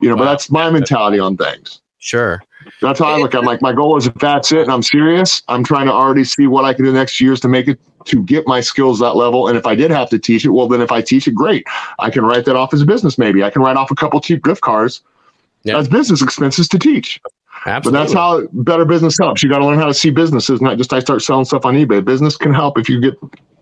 You 0.00 0.10
know, 0.10 0.16
wow. 0.16 0.24
but 0.24 0.24
that's 0.26 0.50
my 0.50 0.70
mentality 0.70 1.18
on 1.18 1.36
things. 1.38 1.80
Sure. 1.98 2.42
That's 2.80 2.98
how 2.98 3.06
I 3.06 3.18
look. 3.18 3.34
I'm 3.34 3.44
like, 3.44 3.62
my 3.62 3.72
goal 3.72 3.96
is 3.96 4.06
if 4.06 4.14
that's 4.14 4.52
it 4.52 4.62
and 4.62 4.72
I'm 4.72 4.82
serious, 4.82 5.42
I'm 5.48 5.64
trying 5.64 5.86
to 5.86 5.92
already 5.92 6.24
see 6.24 6.46
what 6.46 6.64
I 6.64 6.74
can 6.74 6.84
do 6.84 6.92
next 6.92 7.20
years 7.20 7.40
to 7.40 7.48
make 7.48 7.68
it 7.68 7.80
to 8.06 8.22
get 8.22 8.46
my 8.46 8.60
skills 8.60 8.98
that 9.00 9.16
level. 9.16 9.48
And 9.48 9.56
if 9.56 9.66
I 9.66 9.74
did 9.74 9.90
have 9.90 10.10
to 10.10 10.18
teach 10.18 10.44
it, 10.44 10.50
well, 10.50 10.68
then 10.68 10.80
if 10.80 10.92
I 10.92 11.00
teach 11.00 11.26
it, 11.26 11.34
great. 11.34 11.66
I 11.98 12.10
can 12.10 12.24
write 12.24 12.44
that 12.44 12.56
off 12.56 12.74
as 12.74 12.82
a 12.82 12.86
business. 12.86 13.18
Maybe 13.18 13.42
I 13.42 13.50
can 13.50 13.62
write 13.62 13.76
off 13.76 13.90
a 13.90 13.94
couple 13.94 14.20
cheap 14.20 14.42
drift 14.42 14.60
cars 14.60 15.02
yep. 15.64 15.76
as 15.76 15.88
business 15.88 16.22
expenses 16.22 16.68
to 16.68 16.78
teach. 16.78 17.20
Absolutely. 17.66 17.98
But 17.98 18.04
that's 18.04 18.12
how 18.12 18.46
better 18.52 18.84
business 18.84 19.16
helps. 19.18 19.42
You 19.42 19.48
got 19.48 19.58
to 19.58 19.66
learn 19.66 19.78
how 19.78 19.86
to 19.86 19.94
see 19.94 20.10
businesses, 20.10 20.60
not 20.60 20.76
just 20.76 20.92
I 20.92 20.98
start 20.98 21.22
selling 21.22 21.44
stuff 21.44 21.64
on 21.64 21.74
eBay. 21.74 22.04
Business 22.04 22.36
can 22.36 22.52
help 22.52 22.78
if 22.78 22.88
you 22.88 23.00
get 23.00 23.14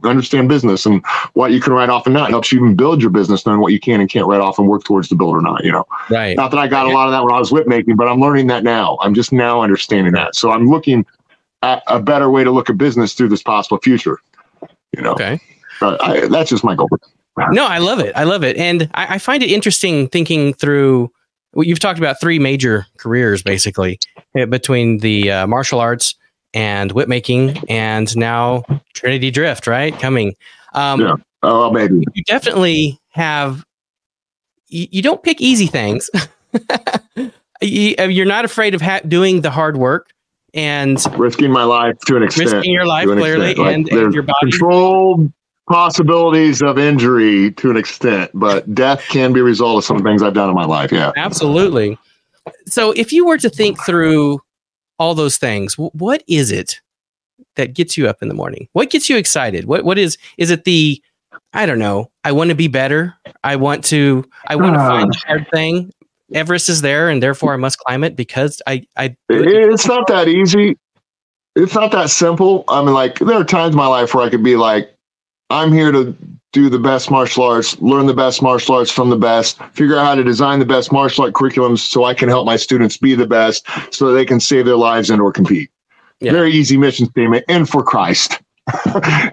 understand 0.05 0.49
business 0.49 0.87
and 0.87 1.05
what 1.35 1.53
you 1.53 1.61
can 1.61 1.73
write 1.73 1.89
off 1.89 2.07
and 2.07 2.15
not. 2.15 2.29
It 2.29 2.33
helps 2.33 2.53
you 2.53 2.59
even 2.59 2.74
build 2.74 3.01
your 3.01 3.11
business, 3.11 3.47
knowing 3.47 3.61
what 3.61 3.73
you 3.73 3.81
can 3.81 4.01
and 4.01 4.11
can't 4.11 4.27
write 4.27 4.41
off 4.41 4.59
and 4.59 4.69
work 4.69 4.85
towards 4.85 5.09
the 5.09 5.15
build 5.15 5.37
or 5.37 5.41
not. 5.41 5.65
You 5.65 5.73
know, 5.73 5.85
right? 6.11 6.37
Not 6.37 6.51
that 6.51 6.59
I 6.59 6.66
got 6.66 6.87
a 6.87 6.91
lot 6.91 7.07
of 7.07 7.12
that 7.12 7.23
when 7.23 7.33
I 7.33 7.39
was 7.39 7.53
whip 7.53 7.66
making, 7.66 7.97
but 7.97 8.09
I'm 8.09 8.20
learning 8.20 8.49
that 8.49 8.65
now. 8.65 8.99
I'm 9.01 9.15
just 9.15 9.33
now 9.33 9.62
understanding 9.62 10.12
that. 10.15 10.35
So 10.35 10.51
I'm 10.51 10.66
looking 10.66 11.07
at 11.62 11.83
a 11.87 12.01
better 12.01 12.31
way 12.31 12.45
to 12.45 12.51
look 12.51 12.69
at 12.69 12.79
business 12.79 13.15
through 13.15 13.29
this 13.29 13.43
possible 13.43 13.79
future. 13.79 14.19
You 14.97 15.03
know, 15.03 15.12
okay. 15.12 15.41
But 15.81 16.03
I, 16.03 16.27
that's 16.27 16.51
just 16.51 16.65
my 16.65 16.74
goal. 16.74 16.89
No, 17.51 17.66
I 17.66 17.79
love 17.79 17.99
it. 17.99 18.12
I 18.15 18.24
love 18.24 18.45
it, 18.45 18.57
and 18.57 18.91
I, 18.95 19.15
I 19.15 19.19
find 19.19 19.43
it 19.43 19.51
interesting 19.51 20.09
thinking 20.09 20.53
through 20.53 21.11
well, 21.55 21.66
you've 21.66 21.81
talked 21.81 21.99
about 21.99 22.20
three 22.20 22.39
major 22.39 22.87
careers 22.99 23.43
basically 23.43 23.99
eh, 24.37 24.45
between 24.45 24.99
the 24.99 25.31
uh, 25.31 25.47
martial 25.47 25.81
arts 25.81 26.15
and 26.55 26.93
whip 26.93 27.09
making 27.09 27.59
and 27.69 28.15
now 28.16 28.65
Trinity 28.95 29.31
Drift, 29.31 29.66
right? 29.66 29.99
Coming. 29.99 30.35
Um, 30.74 31.01
yeah. 31.01 31.15
Oh, 31.43 31.70
maybe. 31.70 32.05
You 32.15 32.23
definitely 32.24 33.01
have, 33.11 33.65
you, 34.69 34.87
you 34.91 35.03
don't 35.03 35.23
pick 35.23 35.41
easy 35.41 35.66
things. 35.66 36.09
you, 37.61 37.95
are 37.99 38.24
not 38.24 38.45
afraid 38.45 38.74
of 38.74 38.81
ha- 38.81 39.01
doing 39.07 39.41
the 39.41 39.51
hard 39.51 39.77
work 39.77 40.11
and 40.55 41.03
risking 41.19 41.51
my 41.51 41.65
life 41.65 41.99
to 42.07 42.16
an 42.16 42.23
extent. 42.23 42.53
Risking 42.53 42.73
your 42.73 42.87
life 42.87 43.07
clearly 43.07 43.55
and, 43.59 43.89
and 43.89 44.15
your 44.15 44.23
body. 44.23 44.51
Controlled 44.51 45.33
possibilities 45.73 46.62
of 46.62 46.78
injury 46.78 47.51
to 47.53 47.70
an 47.70 47.77
extent, 47.78 48.31
but 48.35 48.74
death 48.74 49.05
can 49.09 49.32
be 49.32 49.40
a 49.40 49.44
result 49.44 49.78
of 49.78 49.85
some 49.85 50.03
things 50.03 50.23
I've 50.23 50.35
done 50.35 50.51
in 50.51 50.55
my 50.55 50.66
life. 50.66 50.93
Yeah, 50.93 51.12
absolutely. 51.16 51.99
So, 52.66 52.93
if 52.93 53.12
you 53.12 53.24
were 53.24 53.39
to 53.39 53.49
think 53.49 53.82
through 53.82 54.40
all 54.99 55.15
those 55.15 55.39
things, 55.39 55.74
what 55.78 56.23
is 56.28 56.53
it 56.53 56.81
that 57.57 57.74
gets 57.74 57.97
you 57.97 58.07
up 58.09 58.23
in 58.23 58.28
the 58.28 58.35
morning? 58.35 58.69
What 58.73 58.90
gets 58.90 59.09
you 59.09 59.16
excited? 59.16 59.65
What 59.65 59.85
what 59.85 59.99
is 59.99 60.19
is 60.36 60.51
it 60.51 60.65
the 60.65 61.03
I 61.55 61.65
don't 61.66 61.78
know. 61.78 62.11
I 62.24 62.32
want 62.32 62.51
to 62.51 62.55
be 62.55 62.69
better. 62.69 63.15
I 63.43 63.57
want 63.57 63.85
to 63.86 64.24
I 64.47 64.57
want 64.57 64.74
to 64.74 64.81
uh, 64.81 64.89
find 64.89 65.11
the 65.11 65.23
hard 65.27 65.47
thing. 65.53 65.90
Everest 66.35 66.69
is 66.69 66.82
there 66.82 67.09
and 67.09 67.23
therefore 67.23 67.55
I 67.55 67.57
must 67.57 67.78
climb 67.78 68.05
it 68.05 68.15
because 68.15 68.61
I 68.66 68.86
I 68.97 69.16
It's 69.31 69.86
not 69.86 70.07
that 70.09 70.28
easy. 70.28 70.77
It's 71.57 71.74
not 71.74 71.93
that 71.93 72.11
simple. 72.11 72.65
I 72.69 72.82
mean 72.82 72.94
like 72.94 73.19
there 73.19 73.40
are 73.40 73.44
times 73.44 73.73
in 73.73 73.78
my 73.78 73.86
life 73.86 74.15
where 74.15 74.24
I 74.24 74.31
could 74.31 74.44
be 74.44 74.57
like 74.57 74.94
I'm 75.51 75.73
here 75.73 75.93
to 75.93 76.16
do 76.52 76.69
the 76.69 76.78
best 76.78 77.10
martial 77.10 77.44
arts, 77.44 77.81
learn 77.81 78.06
the 78.06 78.14
best 78.14 78.43
martial 78.43 78.74
arts 78.74 78.90
from 78.90 79.10
the 79.10 79.16
best, 79.16 79.59
figure 79.73 79.97
out 79.97 80.05
how 80.05 80.14
to 80.14 80.24
design 80.24 80.59
the 80.59 80.66
best 80.66 80.93
martial 80.93 81.24
art 81.24 81.32
curriculums 81.32 81.78
so 81.78 82.05
I 82.05 82.14
can 82.14 82.28
help 82.28 82.47
my 82.47 82.56
students 82.56 82.97
be 82.97 83.14
the 83.14 83.27
best 83.27 83.66
so 83.90 84.12
they 84.12 84.24
can 84.24 84.39
save 84.39 84.66
their 84.66 84.77
lives 84.77 85.10
and 85.10 85.20
or 85.20 85.32
compete. 85.32 85.70
Yeah. 86.20 86.32
Very 86.32 86.52
easy 86.52 86.77
mission 86.77 87.06
statement 87.06 87.44
and 87.48 87.69
for 87.69 87.82
Christ. 87.82 88.40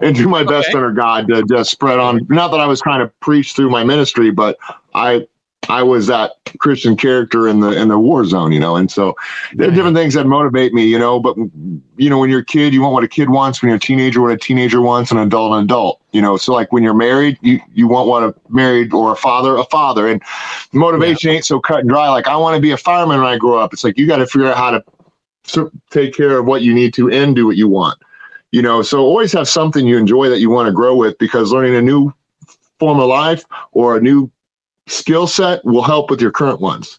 and 0.02 0.16
do 0.16 0.28
my 0.28 0.42
best 0.42 0.70
okay. 0.70 0.78
under 0.78 0.90
God 0.90 1.28
to 1.28 1.44
just 1.44 1.70
spread 1.70 2.00
on. 2.00 2.26
Not 2.28 2.50
that 2.50 2.58
I 2.58 2.66
was 2.66 2.80
trying 2.80 3.06
to 3.06 3.12
preach 3.20 3.52
through 3.52 3.70
my 3.70 3.84
ministry, 3.84 4.32
but 4.32 4.58
I 4.94 5.28
I 5.68 5.82
was 5.82 6.06
that 6.06 6.32
Christian 6.58 6.96
character 6.96 7.46
in 7.46 7.60
the 7.60 7.70
in 7.70 7.88
the 7.88 7.98
war 7.98 8.24
zone, 8.24 8.50
you 8.50 8.58
know. 8.58 8.76
And 8.76 8.90
so 8.90 9.14
there 9.54 9.68
are 9.68 9.70
different 9.70 9.96
things 9.96 10.14
that 10.14 10.26
motivate 10.26 10.72
me, 10.72 10.84
you 10.84 10.98
know. 10.98 11.20
But 11.20 11.36
you 11.36 12.08
know, 12.08 12.18
when 12.18 12.30
you're 12.30 12.40
a 12.40 12.44
kid, 12.44 12.72
you 12.72 12.80
want 12.80 12.94
what 12.94 13.04
a 13.04 13.08
kid 13.08 13.30
wants. 13.30 13.60
When 13.60 13.68
you're 13.68 13.76
a 13.76 13.80
teenager, 13.80 14.20
what 14.22 14.32
a 14.32 14.38
teenager 14.38 14.80
wants. 14.80 15.10
An 15.10 15.18
adult, 15.18 15.52
an 15.52 15.64
adult. 15.64 16.02
You 16.12 16.22
know. 16.22 16.36
So 16.36 16.54
like 16.54 16.72
when 16.72 16.82
you're 16.82 16.94
married, 16.94 17.38
you 17.42 17.60
you 17.72 17.86
want 17.86 18.08
what 18.08 18.22
a 18.22 18.34
married 18.48 18.92
or 18.92 19.12
a 19.12 19.16
father, 19.16 19.56
a 19.56 19.64
father. 19.64 20.08
And 20.08 20.22
motivation 20.72 21.30
yeah. 21.30 21.36
ain't 21.36 21.44
so 21.44 21.60
cut 21.60 21.80
and 21.80 21.88
dry. 21.88 22.08
Like 22.08 22.26
I 22.26 22.36
want 22.36 22.56
to 22.56 22.60
be 22.60 22.70
a 22.72 22.78
fireman 22.78 23.18
when 23.18 23.28
I 23.28 23.36
grow 23.36 23.58
up. 23.58 23.72
It's 23.72 23.84
like 23.84 23.98
you 23.98 24.06
got 24.06 24.16
to 24.16 24.26
figure 24.26 24.48
out 24.48 24.56
how 24.56 24.70
to 24.70 25.70
take 25.90 26.14
care 26.14 26.38
of 26.38 26.46
what 26.46 26.62
you 26.62 26.74
need 26.74 26.94
to 26.94 27.10
and 27.10 27.36
do 27.36 27.46
what 27.46 27.56
you 27.56 27.68
want. 27.68 28.00
You 28.50 28.62
know. 28.62 28.82
So 28.82 29.00
always 29.00 29.32
have 29.34 29.46
something 29.46 29.86
you 29.86 29.98
enjoy 29.98 30.30
that 30.30 30.40
you 30.40 30.48
want 30.50 30.66
to 30.66 30.72
grow 30.72 30.96
with 30.96 31.18
because 31.18 31.52
learning 31.52 31.76
a 31.76 31.82
new 31.82 32.12
form 32.80 32.98
of 32.98 33.08
life 33.08 33.44
or 33.72 33.98
a 33.98 34.00
new 34.00 34.32
skill 34.90 35.26
set 35.26 35.64
will 35.64 35.82
help 35.82 36.10
with 36.10 36.20
your 36.20 36.30
current 36.30 36.60
ones. 36.60 36.98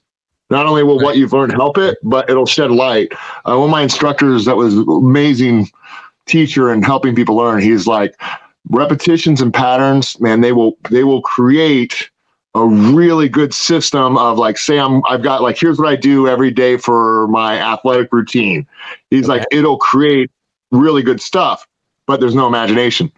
Not 0.50 0.66
only 0.66 0.84
will 0.84 0.98
right. 0.98 1.06
what 1.06 1.18
you've 1.18 1.34
learned 1.34 1.54
help 1.54 1.78
it, 1.78 1.98
but 2.04 2.30
it'll 2.30 2.46
shed 2.46 2.72
light. 2.72 3.14
Uh, 3.46 3.56
one 3.56 3.66
of 3.66 3.70
my 3.70 3.82
instructors 3.82 4.46
that 4.46 4.58
was 4.58 4.76
amazing 4.78 5.70
teacher 6.26 6.70
and 6.70 6.84
helping 6.84 7.16
people 7.16 7.36
learn, 7.36 7.62
he's 7.62 7.88
like, 7.88 8.20
repetitions 8.70 9.42
and 9.42 9.54
patterns, 9.54 10.20
man, 10.20 10.42
they 10.42 10.52
will 10.52 10.78
they 10.90 11.04
will 11.04 11.22
create 11.22 12.10
a 12.54 12.66
really 12.66 13.30
good 13.30 13.54
system 13.54 14.18
of 14.18 14.38
like 14.38 14.58
say 14.58 14.78
I'm 14.78 15.02
I've 15.06 15.24
got 15.24 15.42
like 15.42 15.58
here's 15.58 15.80
what 15.80 15.88
I 15.88 15.96
do 15.96 16.28
every 16.28 16.52
day 16.52 16.78
for 16.78 17.28
my 17.30 17.58
athletic 17.58 18.12
routine. 18.12 18.68
He's 19.10 19.30
okay. 19.30 19.40
like 19.40 19.48
it'll 19.52 19.78
create 19.78 20.30
really 20.72 21.02
good 21.02 21.22
stuff, 21.22 21.66
but 22.06 22.20
there's 22.20 22.36
no 22.36 22.48
imagination 22.48 23.12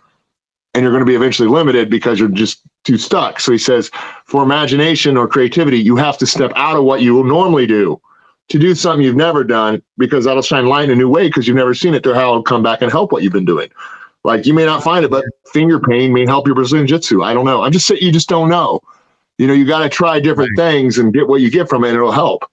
and 0.73 0.83
you're 0.83 0.91
going 0.91 1.01
to 1.01 1.09
be 1.09 1.15
eventually 1.15 1.47
limited 1.47 1.89
because 1.89 2.19
you're 2.19 2.29
just 2.29 2.61
too 2.83 2.97
stuck. 2.97 3.39
So 3.39 3.51
he 3.51 3.57
says, 3.57 3.89
for 4.25 4.43
imagination 4.43 5.17
or 5.17 5.27
creativity, 5.27 5.79
you 5.79 5.95
have 5.95 6.17
to 6.17 6.25
step 6.25 6.51
out 6.55 6.77
of 6.77 6.83
what 6.83 7.01
you 7.01 7.13
will 7.13 7.23
normally 7.23 7.65
do. 7.65 8.01
to 8.49 8.59
do 8.59 8.75
something 8.75 9.03
you've 9.03 9.15
never 9.15 9.43
done 9.43 9.81
because 9.97 10.25
that'll 10.25 10.41
shine 10.41 10.65
light 10.65 10.85
in 10.85 10.91
a 10.91 10.95
new 10.95 11.09
way 11.09 11.27
because 11.27 11.47
you've 11.47 11.57
never 11.57 11.73
seen 11.73 11.93
it 11.93 12.03
to 12.03 12.13
how 12.13 12.29
it'll 12.29 12.43
come 12.43 12.63
back 12.63 12.81
and 12.81 12.91
help 12.91 13.11
what 13.11 13.23
you've 13.23 13.33
been 13.33 13.45
doing. 13.45 13.69
Like 14.23 14.45
you 14.45 14.53
may 14.53 14.65
not 14.65 14.83
find 14.83 15.03
it, 15.03 15.11
but 15.11 15.25
finger 15.51 15.79
pain 15.79 16.13
may 16.13 16.25
help 16.25 16.45
your 16.45 16.55
Brazilian 16.55 16.87
Jiu-Jitsu. 16.87 17.23
I 17.23 17.33
don't 17.33 17.45
know. 17.45 17.63
I'm 17.63 17.71
just 17.71 17.87
saying 17.87 18.01
you 18.01 18.11
just 18.11 18.29
don't 18.29 18.49
know. 18.49 18.79
You 19.37 19.47
know, 19.47 19.53
you 19.53 19.65
got 19.65 19.79
to 19.79 19.89
try 19.89 20.19
different 20.19 20.55
things 20.55 20.97
and 20.97 21.13
get 21.13 21.27
what 21.27 21.41
you 21.41 21.49
get 21.49 21.67
from 21.67 21.83
it, 21.83 21.89
and 21.89 21.97
it'll 21.97 22.11
help. 22.11 22.49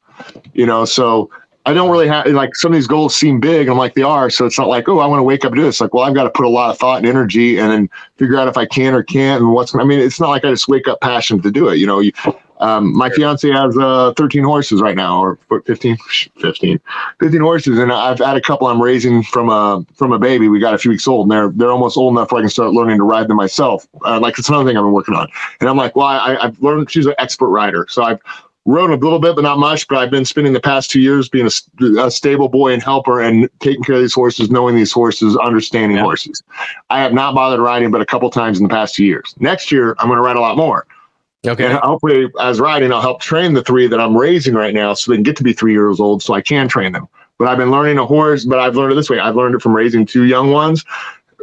You 0.54 0.66
know, 0.66 0.84
so 0.84 1.30
I 1.70 1.74
don't 1.74 1.90
really 1.90 2.08
have 2.08 2.26
like 2.26 2.56
some 2.56 2.72
of 2.72 2.76
these 2.76 2.86
goals 2.86 3.16
seem 3.16 3.38
big. 3.38 3.68
I'm 3.68 3.78
like 3.78 3.94
they 3.94 4.02
are, 4.02 4.28
so 4.28 4.44
it's 4.44 4.58
not 4.58 4.68
like 4.68 4.88
oh 4.88 4.98
I 4.98 5.06
want 5.06 5.20
to 5.20 5.24
wake 5.24 5.44
up 5.44 5.52
and 5.52 5.60
do 5.60 5.62
this. 5.62 5.80
Like 5.80 5.94
well 5.94 6.04
I've 6.04 6.14
got 6.14 6.24
to 6.24 6.30
put 6.30 6.44
a 6.44 6.48
lot 6.48 6.70
of 6.70 6.78
thought 6.78 6.98
and 6.98 7.06
energy 7.06 7.58
and 7.58 7.70
then 7.70 7.90
figure 8.16 8.36
out 8.38 8.48
if 8.48 8.56
I 8.56 8.66
can 8.66 8.92
or 8.94 9.02
can't 9.02 9.42
and 9.42 9.52
what's. 9.52 9.74
I 9.74 9.84
mean 9.84 10.00
it's 10.00 10.18
not 10.18 10.30
like 10.30 10.44
I 10.44 10.50
just 10.50 10.68
wake 10.68 10.88
up 10.88 11.00
passionate 11.00 11.42
to 11.44 11.50
do 11.52 11.68
it. 11.68 11.76
You 11.76 11.86
know, 11.86 12.00
you, 12.00 12.12
um, 12.60 12.94
my 12.94 13.08
fiance 13.08 13.48
has 13.50 13.76
uh, 13.78 14.12
13 14.16 14.44
horses 14.44 14.82
right 14.82 14.94
now, 14.94 15.22
or 15.22 15.38
15, 15.64 15.96
15, 16.40 16.80
15 17.18 17.40
horses, 17.40 17.78
and 17.78 17.90
I've 17.90 18.18
had 18.18 18.36
a 18.36 18.40
couple 18.40 18.66
I'm 18.66 18.82
raising 18.82 19.22
from 19.22 19.48
a 19.48 19.84
from 19.94 20.12
a 20.12 20.18
baby. 20.18 20.48
We 20.48 20.60
got 20.60 20.74
a 20.74 20.78
few 20.78 20.90
weeks 20.90 21.08
old, 21.08 21.24
and 21.24 21.32
they're 21.32 21.48
they're 21.48 21.72
almost 21.72 21.96
old 21.96 22.12
enough 22.12 22.32
where 22.32 22.40
I 22.40 22.42
can 22.42 22.50
start 22.50 22.72
learning 22.72 22.98
to 22.98 23.04
ride 23.04 23.28
them 23.28 23.38
myself. 23.38 23.88
Uh, 24.04 24.20
like 24.20 24.38
it's 24.38 24.48
another 24.50 24.68
thing 24.68 24.76
I've 24.76 24.84
been 24.84 24.92
working 24.92 25.14
on, 25.14 25.28
and 25.60 25.70
I'm 25.70 25.78
like, 25.78 25.96
well, 25.96 26.06
I, 26.06 26.36
I've 26.36 26.60
learned 26.60 26.90
she's 26.90 27.06
an 27.06 27.14
expert 27.18 27.48
rider, 27.48 27.86
so 27.88 28.02
I've 28.02 28.20
rode 28.66 28.90
a 28.90 28.96
little 28.96 29.18
bit, 29.18 29.34
but 29.34 29.42
not 29.42 29.58
much. 29.58 29.88
But 29.88 29.98
I've 29.98 30.10
been 30.10 30.24
spending 30.24 30.52
the 30.52 30.60
past 30.60 30.90
two 30.90 31.00
years 31.00 31.28
being 31.28 31.46
a, 31.46 32.04
a, 32.04 32.10
stable 32.10 32.48
boy 32.48 32.72
and 32.72 32.82
helper 32.82 33.20
and 33.20 33.48
taking 33.60 33.82
care 33.82 33.96
of 33.96 34.00
these 34.00 34.14
horses, 34.14 34.50
knowing 34.50 34.76
these 34.76 34.92
horses, 34.92 35.36
understanding 35.36 35.96
yeah. 35.96 36.04
horses. 36.04 36.42
I 36.90 37.00
have 37.00 37.12
not 37.12 37.34
bothered 37.34 37.60
riding 37.60 37.90
but 37.90 38.00
a 38.00 38.06
couple 38.06 38.30
times 38.30 38.58
in 38.58 38.64
the 38.64 38.68
past 38.68 38.94
two 38.94 39.04
years. 39.04 39.34
Next 39.38 39.72
year, 39.72 39.96
I'm 39.98 40.08
going 40.08 40.18
to 40.18 40.22
ride 40.22 40.36
a 40.36 40.40
lot 40.40 40.56
more. 40.56 40.86
Okay. 41.46 41.64
And 41.66 41.78
hopefully, 41.78 42.28
as 42.40 42.60
riding, 42.60 42.92
I'll 42.92 43.00
help 43.00 43.22
train 43.22 43.54
the 43.54 43.62
three 43.62 43.86
that 43.86 43.98
I'm 43.98 44.16
raising 44.16 44.54
right 44.54 44.74
now 44.74 44.92
so 44.92 45.10
they 45.10 45.16
can 45.16 45.22
get 45.22 45.36
to 45.36 45.42
be 45.42 45.54
three 45.54 45.72
years 45.72 45.98
old 45.98 46.22
so 46.22 46.34
I 46.34 46.42
can 46.42 46.68
train 46.68 46.92
them. 46.92 47.08
But 47.38 47.48
I've 47.48 47.56
been 47.56 47.70
learning 47.70 47.96
a 47.96 48.04
horse, 48.04 48.44
but 48.44 48.58
I've 48.58 48.76
learned 48.76 48.92
it 48.92 48.96
this 48.96 49.08
way. 49.08 49.18
I've 49.18 49.36
learned 49.36 49.54
it 49.54 49.62
from 49.62 49.74
raising 49.74 50.04
two 50.04 50.24
young 50.24 50.50
ones 50.50 50.84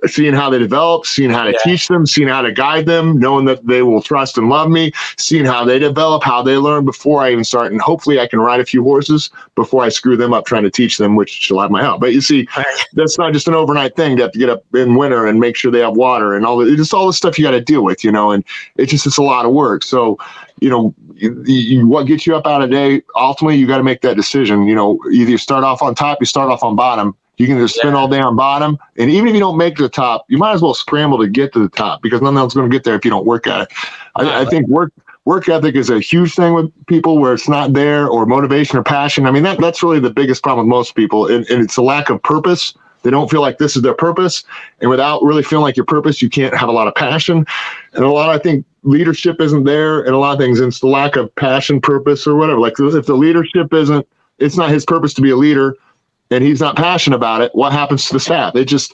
seeing 0.05 0.33
how 0.33 0.49
they 0.49 0.59
develop, 0.59 1.05
seeing 1.05 1.29
how 1.29 1.43
to 1.43 1.51
yeah. 1.51 1.57
teach 1.63 1.87
them, 1.87 2.05
seeing 2.05 2.27
how 2.27 2.41
to 2.41 2.51
guide 2.51 2.85
them, 2.85 3.17
knowing 3.17 3.45
that 3.45 3.65
they 3.65 3.81
will 3.81 4.01
trust 4.01 4.37
and 4.37 4.49
love 4.49 4.69
me, 4.69 4.91
seeing 5.17 5.45
how 5.45 5.65
they 5.65 5.79
develop, 5.79 6.23
how 6.23 6.41
they 6.41 6.57
learn 6.57 6.85
before 6.85 7.21
I 7.21 7.31
even 7.31 7.43
start. 7.43 7.71
And 7.71 7.81
hopefully 7.81 8.19
I 8.19 8.27
can 8.27 8.39
ride 8.39 8.59
a 8.59 8.65
few 8.65 8.83
horses 8.83 9.29
before 9.55 9.83
I 9.83 9.89
screw 9.89 10.15
them 10.15 10.33
up 10.33 10.45
trying 10.45 10.63
to 10.63 10.69
teach 10.69 10.97
them, 10.97 11.15
which 11.15 11.29
she'll 11.29 11.59
have 11.59 11.71
my 11.71 11.81
help. 11.81 12.01
But 12.01 12.13
you 12.13 12.21
see, 12.21 12.47
that's 12.93 13.17
not 13.17 13.33
just 13.33 13.47
an 13.47 13.53
overnight 13.53 13.95
thing. 13.95 14.17
You 14.17 14.23
have 14.23 14.31
to 14.33 14.39
get 14.39 14.49
up 14.49 14.63
in 14.75 14.95
winter 14.95 15.25
and 15.25 15.39
make 15.39 15.55
sure 15.55 15.71
they 15.71 15.79
have 15.79 15.95
water 15.95 16.35
and 16.35 16.45
all 16.45 16.57
the, 16.57 16.75
just 16.75 16.93
all 16.93 17.07
the 17.07 17.13
stuff 17.13 17.37
you 17.39 17.45
got 17.45 17.51
to 17.51 17.61
deal 17.61 17.83
with, 17.83 18.03
you 18.03 18.11
know, 18.11 18.31
and 18.31 18.43
it's 18.77 18.91
just, 18.91 19.07
it's 19.07 19.17
a 19.17 19.23
lot 19.23 19.45
of 19.45 19.51
work. 19.51 19.83
So, 19.83 20.19
you 20.59 20.69
know, 20.69 20.93
you, 21.15 21.43
you, 21.45 21.87
what 21.87 22.05
gets 22.05 22.27
you 22.27 22.35
up 22.35 22.45
out 22.45 22.61
of 22.61 22.69
day, 22.69 23.01
ultimately 23.15 23.57
you 23.57 23.67
got 23.67 23.77
to 23.77 23.83
make 23.83 24.01
that 24.01 24.15
decision. 24.15 24.67
You 24.67 24.75
know, 24.75 24.99
either 25.11 25.31
you 25.31 25.37
start 25.37 25.63
off 25.63 25.81
on 25.81 25.95
top, 25.95 26.19
you 26.19 26.25
start 26.25 26.51
off 26.51 26.63
on 26.63 26.75
bottom 26.75 27.15
you 27.37 27.47
can 27.47 27.57
just 27.57 27.75
spin 27.75 27.93
yeah. 27.93 27.97
all 27.97 28.07
day 28.07 28.19
on 28.19 28.35
bottom. 28.35 28.77
And 28.97 29.09
even 29.09 29.29
if 29.29 29.33
you 29.33 29.39
don't 29.39 29.57
make 29.57 29.77
the 29.77 29.89
top, 29.89 30.25
you 30.27 30.37
might 30.37 30.53
as 30.53 30.61
well 30.61 30.73
scramble 30.73 31.19
to 31.19 31.27
get 31.27 31.53
to 31.53 31.59
the 31.59 31.69
top 31.69 32.01
because 32.01 32.21
nothing 32.21 32.37
else 32.37 32.53
is 32.53 32.55
going 32.55 32.69
to 32.69 32.75
get 32.75 32.83
there 32.83 32.95
if 32.95 33.05
you 33.05 33.11
don't 33.11 33.25
work 33.25 33.47
at 33.47 33.61
it. 33.61 33.77
I, 34.15 34.41
I 34.41 34.45
think 34.45 34.67
work 34.67 34.91
work 35.25 35.49
ethic 35.49 35.75
is 35.75 35.89
a 35.89 35.99
huge 35.99 36.35
thing 36.35 36.53
with 36.53 36.71
people 36.87 37.19
where 37.19 37.33
it's 37.33 37.49
not 37.49 37.73
there 37.73 38.07
or 38.07 38.25
motivation 38.25 38.79
or 38.79 38.83
passion. 38.83 39.25
I 39.25 39.31
mean, 39.31 39.43
that, 39.43 39.59
that's 39.59 39.83
really 39.83 39.99
the 39.99 40.09
biggest 40.09 40.41
problem 40.41 40.67
with 40.67 40.71
most 40.71 40.95
people. 40.95 41.27
And, 41.27 41.45
and 41.49 41.61
it's 41.61 41.75
a 41.75 41.81
lack 41.81 42.09
of 42.09 42.23
purpose. 42.23 42.73
They 43.03 43.11
don't 43.11 43.29
feel 43.29 43.41
like 43.41 43.57
this 43.57 43.75
is 43.75 43.81
their 43.81 43.93
purpose. 43.93 44.45
And 44.79 44.89
without 44.89 45.21
really 45.23 45.43
feeling 45.43 45.63
like 45.63 45.75
your 45.75 45.85
purpose, 45.85 46.21
you 46.21 46.29
can't 46.29 46.55
have 46.55 46.69
a 46.69 46.71
lot 46.71 46.87
of 46.87 46.95
passion. 46.95 47.45
And 47.91 48.05
a 48.05 48.09
lot, 48.09 48.29
I 48.29 48.37
think, 48.37 48.65
leadership 48.83 49.41
isn't 49.41 49.65
there 49.65 50.01
and 50.01 50.15
a 50.15 50.17
lot 50.17 50.31
of 50.31 50.39
things. 50.39 50.61
It's 50.61 50.79
the 50.79 50.87
lack 50.87 51.17
of 51.17 51.33
passion, 51.35 51.81
purpose, 51.81 52.25
or 52.25 52.35
whatever. 52.35 52.61
Like 52.61 52.79
if 52.79 53.05
the 53.05 53.15
leadership 53.15 53.73
isn't, 53.73 54.07
it's 54.39 54.55
not 54.55 54.69
his 54.69 54.85
purpose 54.85 55.13
to 55.15 55.21
be 55.21 55.31
a 55.31 55.35
leader 55.35 55.75
and 56.31 56.43
he's 56.43 56.61
not 56.61 56.75
passionate 56.75 57.15
about 57.15 57.41
it, 57.41 57.53
what 57.53 57.71
happens 57.71 58.05
to 58.07 58.13
the 58.13 58.19
staff? 58.19 58.55
It 58.55 58.65
just, 58.65 58.93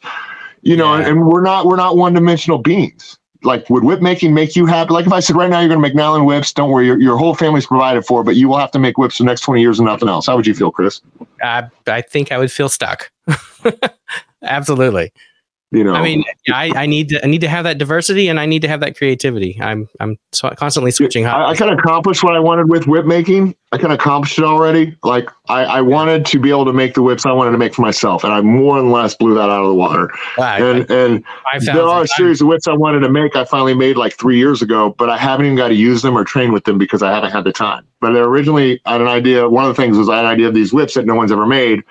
you 0.61 0.76
know, 0.76 0.95
yeah. 0.95 1.07
and 1.07 1.27
we're 1.27 1.41
not 1.41 1.65
we're 1.65 1.76
not 1.76 1.97
one 1.97 2.14
dimensional 2.14 2.57
beings. 2.57 3.18
Like, 3.43 3.69
would 3.69 3.84
whip 3.84 4.01
making 4.01 4.34
make 4.34 4.55
you 4.55 4.65
happy? 4.65 4.93
Like, 4.93 5.05
if 5.05 5.11
I 5.11 5.19
said 5.19 5.35
right 5.35 5.49
now 5.49 5.60
you're 5.60 5.68
going 5.68 5.80
to 5.80 5.81
make 5.81 5.95
nylon 5.95 6.23
whips, 6.23 6.53
don't 6.53 6.69
worry, 6.69 6.85
your, 6.85 6.97
your 6.97 7.18
whole 7.18 7.35
family's 7.35 7.65
provided 7.65 8.05
for, 8.05 8.23
but 8.23 8.38
you 8.38 8.47
will 8.47 8.57
have 8.57 8.72
to 8.72 8.80
make 8.80 8.97
whips 8.97 9.18
for 9.18 9.23
the 9.23 9.27
next 9.27 9.41
20 9.41 9.60
years 9.60 9.80
and 9.80 9.85
nothing 9.85 10.07
else. 10.07 10.27
How 10.27 10.38
would 10.38 10.47
you 10.47 10.53
feel, 10.53 10.72
Chris? 10.72 11.01
I, 11.41 11.68
I 11.85 12.01
think 12.01 12.31
I 12.31 12.38
would 12.38 12.53
feel 12.53 12.69
stuck. 12.69 13.11
Absolutely 14.43 15.11
you 15.74 15.84
know. 15.84 15.94
I 15.94 16.04
mean 16.04 16.24
I, 16.54 16.72
I 16.76 16.86
need 16.86 17.10
to 17.10 17.24
i 17.24 17.28
need 17.28 17.41
to 17.41 17.50
have 17.50 17.64
that 17.64 17.78
diversity 17.78 18.28
and 18.28 18.40
i 18.40 18.45
need 18.45 18.62
to 18.62 18.68
have 18.68 18.80
that 18.82 18.95
creativity. 18.95 19.58
I'm 19.62 19.90
i'm 20.00 20.18
constantly 20.56 20.91
switching 20.91 21.26
I, 21.26 21.50
I, 21.50 21.56
kind 21.56 21.72
of 21.72 21.80
accomplished 21.80 22.24
what 22.24 22.36
i 22.36 22.40
wanted 22.40 22.70
with 22.70 22.88
whip 22.88 23.06
making. 23.06 23.56
I 23.72 23.78
kind 23.78 23.91
of 23.91 24.00
accomplished 24.00 24.38
it 24.38 24.45
already. 24.45 24.95
Like 25.04 25.30
I, 25.50 25.64
I 25.64 25.82
wanted 25.82 26.28
to 26.28 26.40
be 26.40 26.52
able 26.52 26.66
to 26.66 26.74
make 26.74 26.94
the 26.94 27.02
whips 27.02 27.26
i 27.26 27.32
wanted 27.32 27.52
to 27.52 27.58
make 27.58 27.74
for 27.74 27.82
myself 27.82 28.24
and 28.24 28.32
i 28.32 28.41
more 28.41 28.78
than 28.78 28.91
less 28.91 29.16
blew 29.16 29.34
that 29.34 29.50
out 29.50 29.64
of 29.64 29.68
the 29.68 29.76
water. 29.76 30.12
And 30.62 30.90
and 30.91 31.24
there 31.62 31.88
are 31.88 32.04
a 32.04 32.08
series 32.08 32.41
of 32.41 32.48
whips 32.48 32.68
i 32.68 32.74
wanted 32.74 33.00
to 33.00 33.10
make 33.10 33.36
i 33.36 33.45
finally 33.45 33.74
made 33.74 33.98
like 33.98 34.18
three 34.18 34.38
years 34.38 34.62
ago 34.62 34.91
but 34.98 35.10
i 35.10 35.18
haven't 35.18 35.45
even 35.45 35.58
got 35.58 35.70
to 35.70 35.76
use 35.76 36.02
them 36.02 36.18
or 36.18 36.24
train 36.24 36.52
with 36.54 36.66
them 36.66 36.78
because 36.78 37.02
i 37.02 37.12
haven't 37.12 37.32
had 37.32 37.44
the 37.44 37.54
time. 37.54 37.86
But 38.00 38.16
originally 38.16 38.82
i 38.86 38.94
had 38.94 39.02
an 39.02 39.08
idea 39.08 39.50
one 39.50 39.66
of 39.66 39.76
the 39.76 39.82
things 39.82 39.98
was 39.98 40.10
i 40.10 40.18
had 40.18 40.26
an 40.26 40.32
idea 40.32 40.48
of 40.48 40.54
these 40.54 40.72
whips 40.72 40.94
that 40.94 41.06
no 41.06 41.16
one's 41.16 41.32
ever 41.32 41.45
made 41.45 41.84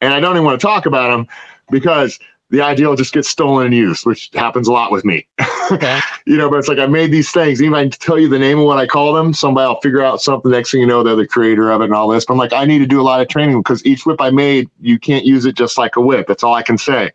and 0.00 0.12
i 0.12 0.20
don't 0.20 0.34
even 0.34 0.44
want 0.44 0.60
to 0.60 0.66
talk 0.66 0.86
about 0.86 1.08
them 1.08 1.26
because 1.70 2.18
the 2.50 2.60
ideal 2.60 2.96
just 2.96 3.14
gets 3.14 3.28
stolen 3.28 3.66
and 3.66 3.74
used, 3.74 4.04
which 4.04 4.30
happens 4.34 4.68
a 4.68 4.72
lot 4.72 4.90
with 4.90 5.04
me. 5.04 5.26
Okay. 5.70 6.00
you 6.26 6.36
know, 6.36 6.50
but 6.50 6.58
it's 6.58 6.68
like 6.68 6.78
I 6.78 6.86
made 6.86 7.12
these 7.12 7.30
things. 7.30 7.62
Even 7.62 7.78
if 7.78 7.78
I 7.78 7.88
tell 7.88 8.18
you 8.18 8.28
the 8.28 8.38
name 8.38 8.58
of 8.58 8.64
what 8.64 8.78
I 8.78 8.86
call 8.86 9.12
them, 9.12 9.32
somebody 9.32 9.68
will 9.68 9.80
figure 9.80 10.02
out 10.02 10.20
something. 10.20 10.50
Next 10.50 10.72
thing 10.72 10.80
you 10.80 10.86
know, 10.86 11.02
they're 11.02 11.16
the 11.16 11.26
creator 11.26 11.70
of 11.70 11.80
it 11.80 11.84
and 11.84 11.94
all 11.94 12.08
this. 12.08 12.24
But 12.24 12.34
I'm 12.34 12.38
like, 12.38 12.52
I 12.52 12.64
need 12.64 12.80
to 12.80 12.86
do 12.86 13.00
a 13.00 13.02
lot 13.02 13.20
of 13.20 13.28
training 13.28 13.58
because 13.60 13.84
each 13.86 14.04
whip 14.04 14.20
I 14.20 14.30
made, 14.30 14.68
you 14.80 14.98
can't 14.98 15.24
use 15.24 15.44
it 15.44 15.54
just 15.54 15.78
like 15.78 15.96
a 15.96 16.00
whip. 16.00 16.26
That's 16.26 16.42
all 16.42 16.54
I 16.54 16.62
can 16.62 16.76
say. 16.76 17.12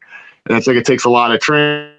And 0.48 0.57
it's 0.57 0.68
like 0.68 0.78
it 0.78 0.86
takes 0.86 1.03
a 1.03 1.10
lot 1.10 1.32
of 1.32 1.41
training 1.41 1.95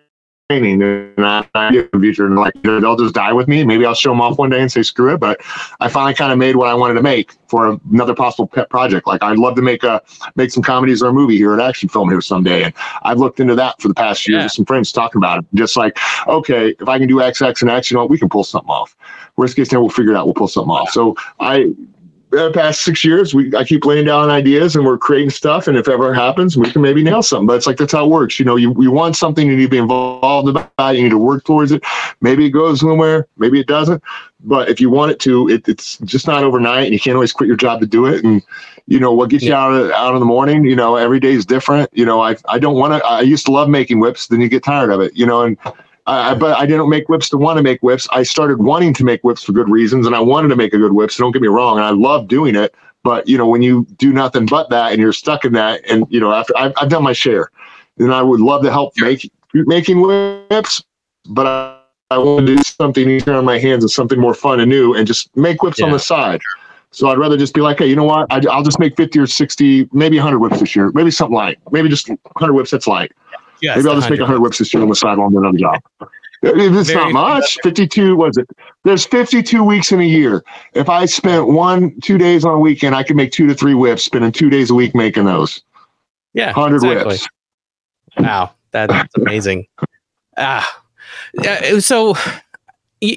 training 0.49 0.81
and 0.81 1.27
I, 1.27 1.45
in 1.71 1.89
the 1.93 1.99
future 1.99 2.25
and 2.27 2.37
like 2.37 2.55
they'll 2.63 2.97
just 2.97 3.15
die 3.15 3.33
with 3.33 3.49
me. 3.49 3.65
Maybe 3.65 3.85
I'll 3.85 3.95
show 3.95 4.11
them 4.11 4.21
off 4.21 4.39
one 4.39 4.49
day 4.49 4.61
and 4.61 4.71
say 4.71 4.83
screw 4.83 5.13
it. 5.13 5.19
But 5.19 5.41
I 5.81 5.89
finally 5.89 6.15
kind 6.15 6.31
of 6.31 6.39
made 6.39 6.55
what 6.55 6.69
I 6.69 6.75
wanted 6.75 6.95
to 6.95 7.03
make 7.03 7.33
for 7.49 7.81
another 7.91 8.15
possible 8.15 8.47
pet 8.47 8.71
project. 8.71 9.09
Like 9.09 9.25
I'd 9.25 9.39
love 9.39 9.57
to 9.57 9.63
make 9.63 9.83
a 9.83 10.01
make 10.37 10.53
some 10.53 10.63
comedies 10.63 11.03
or 11.03 11.09
a 11.09 11.13
movie 11.13 11.37
here, 11.37 11.53
an 11.53 11.61
action 11.61 11.89
film 11.89 12.11
here 12.11 12.21
someday. 12.21 12.63
And 12.63 12.75
I've 13.03 13.19
looked 13.19 13.41
into 13.41 13.57
that 13.57 13.81
for 13.81 13.89
the 13.89 13.95
past 13.95 14.29
year 14.29 14.39
yeah. 14.39 14.45
with 14.45 14.53
some 14.53 14.65
friends 14.65 14.93
talking 14.93 15.19
about 15.19 15.41
it. 15.41 15.47
Just 15.55 15.77
like, 15.77 15.99
okay, 16.29 16.77
if 16.79 16.89
I 16.89 16.99
can 16.99 17.09
do 17.09 17.21
X, 17.21 17.43
X, 17.43 17.63
and 17.63 17.71
X, 17.71 17.91
you 17.91 17.97
know, 17.97 18.07
we 18.07 18.19
can 18.19 18.29
pull 18.29 18.45
something 18.45 18.71
off. 18.71 18.97
Worst 19.35 19.57
case 19.57 19.69
scenario, 19.69 19.83
we'll 19.83 19.91
figure 19.91 20.13
it 20.13 20.17
out. 20.17 20.27
We'll 20.27 20.35
pull 20.35 20.49
something 20.49 20.71
off. 20.71 20.91
So 20.91 21.17
I 21.41 21.75
the 22.37 22.51
past 22.53 22.83
six 22.83 23.05
years, 23.05 23.35
we 23.35 23.55
I 23.57 23.65
keep 23.65 23.85
laying 23.85 24.07
down 24.07 24.31
ideas 24.31 24.77
and 24.77 24.85
we're 24.85 24.99
creating 24.99 25.31
stuff. 25.31 25.67
And 25.67 25.77
if 25.77 25.89
ever 25.89 26.15
happens, 26.15 26.57
we 26.57 26.71
can 26.71 26.83
maybe 26.83 27.03
nail 27.03 27.23
something. 27.23 27.47
But 27.47 27.57
it's 27.57 27.67
like 27.67 27.77
that's 27.77 27.93
how 27.93 28.05
it 28.05 28.11
works. 28.11 28.39
You 28.39 28.45
know, 28.45 28.57
you, 28.57 28.75
you 28.81 28.91
want 28.91 29.17
something, 29.17 29.47
you 29.47 29.57
need 29.57 29.65
to 29.65 29.69
be 29.69 29.79
involved 29.79 30.49
about. 30.49 30.97
You 30.97 31.03
need 31.03 31.11
to 31.11 31.19
work 31.19 31.45
towards 31.45 31.73
it. 31.73 31.83
Maybe 32.21 32.47
it 32.47 32.51
goes 32.51 32.81
somewhere, 32.81 33.27
maybe 33.37 33.61
it 33.61 33.67
doesn't. 33.67 34.03
But 34.41 34.69
if 34.69 34.81
you 34.81 34.91
want 34.91 35.13
it 35.13 35.21
to, 35.21 35.49
it, 35.49 35.69
it's 35.69 35.99
just 35.99 36.27
not 36.27 36.45
overnight, 36.45 36.85
and 36.85 36.93
you 36.93 37.01
can't 37.01 37.15
always 37.15 37.33
quit 37.33 37.49
your 37.49 37.57
job 37.57 37.81
to 37.81 37.87
do 37.87 38.07
it. 38.07 38.25
And 38.25 38.43
you 38.87 39.01
know 39.01 39.13
what 39.13 39.31
gets 39.31 39.43
yeah. 39.43 39.51
you 39.51 39.55
out 39.57 39.73
of 39.73 39.91
out 39.93 40.15
in 40.15 40.21
the 40.21 40.27
morning. 40.27 40.65
You 40.65 40.77
know, 40.77 40.97
every 40.97 41.21
day 41.21 41.33
is 41.33 41.45
different. 41.45 41.91
You 41.93 42.05
know, 42.05 42.21
I 42.21 42.37
I 42.49 42.59
don't 42.59 42.77
want 42.77 42.93
to. 42.93 43.07
I 43.07 43.23
used 43.23 43.47
to 43.47 43.53
love 43.53 43.69
making 43.69 43.99
whips. 43.99 44.29
Then 44.29 44.41
you 44.41 44.49
get 44.49 44.63
tired 44.63 44.91
of 44.91 45.01
it. 45.01 45.17
You 45.17 45.27
know, 45.27 45.43
and 45.43 45.59
uh, 46.07 46.35
but 46.35 46.57
I 46.57 46.67
didn't 46.67 46.89
make 46.89 47.09
whips 47.09 47.29
to 47.31 47.37
want 47.37 47.57
to 47.57 47.63
make 47.63 47.83
whips. 47.83 48.07
I 48.13 48.23
started 48.23 48.59
wanting 48.63 48.95
to 48.95 49.05
make 49.05 49.25
whips 49.25 49.43
for 49.43 49.53
good 49.53 49.69
reasons, 49.69 50.07
and 50.07 50.15
I 50.15 50.21
wanted 50.21 50.49
to 50.49 50.57
make 50.57 50.73
a 50.73 50.79
good 50.79 50.93
whip. 50.93 51.11
So 51.11 51.25
don't 51.25 51.33
get 51.33 51.43
me 51.43 51.49
wrong, 51.49 51.79
and 51.79 51.85
I 51.85 51.91
love 51.91 52.29
doing 52.29 52.55
it. 52.55 52.75
But 53.03 53.29
you 53.29 53.37
know, 53.37 53.47
when 53.47 53.63
you 53.63 53.87
do 53.97 54.13
nothing 54.13 54.47
but 54.47 54.71
that, 54.71 54.93
and 54.93 55.01
you're 55.01 55.13
stuck 55.13 55.45
in 55.45 55.53
that, 55.55 55.81
and 55.89 56.07
you 56.09 56.21
know, 56.21 56.33
after 56.33 56.57
I've, 56.57 56.73
I've 56.77 56.89
done 56.89 57.03
my 57.03 57.13
share, 57.13 57.51
and 57.99 58.13
I 58.13 58.23
would 58.23 58.41
love 58.41 58.63
to 58.63 58.71
help 58.71 58.95
make 58.99 59.31
making 59.53 60.01
whips, 60.01 60.83
but 61.29 61.47
I, 61.47 61.81
I 62.11 62.19
want 62.19 62.47
to 62.47 62.57
do 62.57 62.63
something 62.63 63.09
easier 63.09 63.35
on 63.35 63.45
my 63.45 63.59
hands 63.59 63.83
and 63.83 63.91
something 63.91 64.19
more 64.19 64.35
fun 64.35 64.61
and 64.61 64.71
new, 64.71 64.95
and 64.95 65.07
just 65.07 65.35
make 65.37 65.63
whips 65.63 65.81
yeah. 65.81 65.87
on 65.87 65.93
the 65.93 65.99
side. 65.99 66.41
So 66.93 67.09
I'd 67.09 67.19
rather 67.19 67.37
just 67.37 67.53
be 67.53 67.61
like, 67.61 67.79
hey, 67.79 67.87
you 67.89 67.97
know 67.97 68.05
what? 68.05 68.27
I, 68.31 68.39
will 68.39 68.63
just 68.63 68.79
make 68.79 68.97
50 68.97 69.19
or 69.19 69.27
60, 69.27 69.89
maybe 69.93 70.17
100 70.17 70.39
whips 70.39 70.61
this 70.61 70.75
year. 70.75 70.91
Maybe 70.93 71.11
something 71.11 71.35
light. 71.35 71.59
Maybe 71.71 71.89
just 71.89 72.09
100 72.09 72.55
whips 72.55 72.71
that's 72.71 72.87
light. 72.87 73.13
Yes, 73.61 73.77
Maybe 73.77 73.89
I'll 73.89 73.95
just 73.97 74.11
make 74.11 74.21
a 74.21 74.23
100 74.23 74.41
whips 74.41 74.59
this 74.59 74.73
year 74.73 74.83
on 74.83 74.89
the 74.89 74.97
side 74.97 75.19
while 75.19 75.29
I'm 75.29 75.37
another 75.37 75.59
job. 75.59 75.81
It's 76.43 76.89
Very 76.91 77.13
not 77.13 77.13
much. 77.13 77.59
52 77.63 78.17
was 78.17 78.37
it? 78.37 78.49
There's 78.85 79.07
52 79.07 79.65
weeks 79.65 79.91
in 79.91 80.01
a 80.01 80.05
year. 80.05 80.45
If 80.75 80.89
I 80.89 81.07
spent 81.07 81.49
one, 81.49 81.99
two 82.01 82.19
days 82.19 82.45
on 82.45 82.55
a 82.55 82.59
weekend, 82.59 82.95
I 82.95 83.03
could 83.03 83.17
make 83.17 83.33
two 83.33 83.47
to 83.47 83.55
three 83.55 83.75
whips, 83.75 84.05
spending 84.05 84.33
two 84.33 84.51
days 84.51 84.71
a 84.71 84.75
week 84.75 84.95
making 84.95 85.25
those. 85.25 85.63
Yeah. 86.35 86.53
100 86.53 86.77
exactly. 86.77 87.15
whips. 87.15 87.29
Wow. 88.19 88.51
That's 88.71 89.15
amazing. 89.17 89.67
ah. 90.37 90.83
Uh, 91.39 91.81
so, 91.81 92.15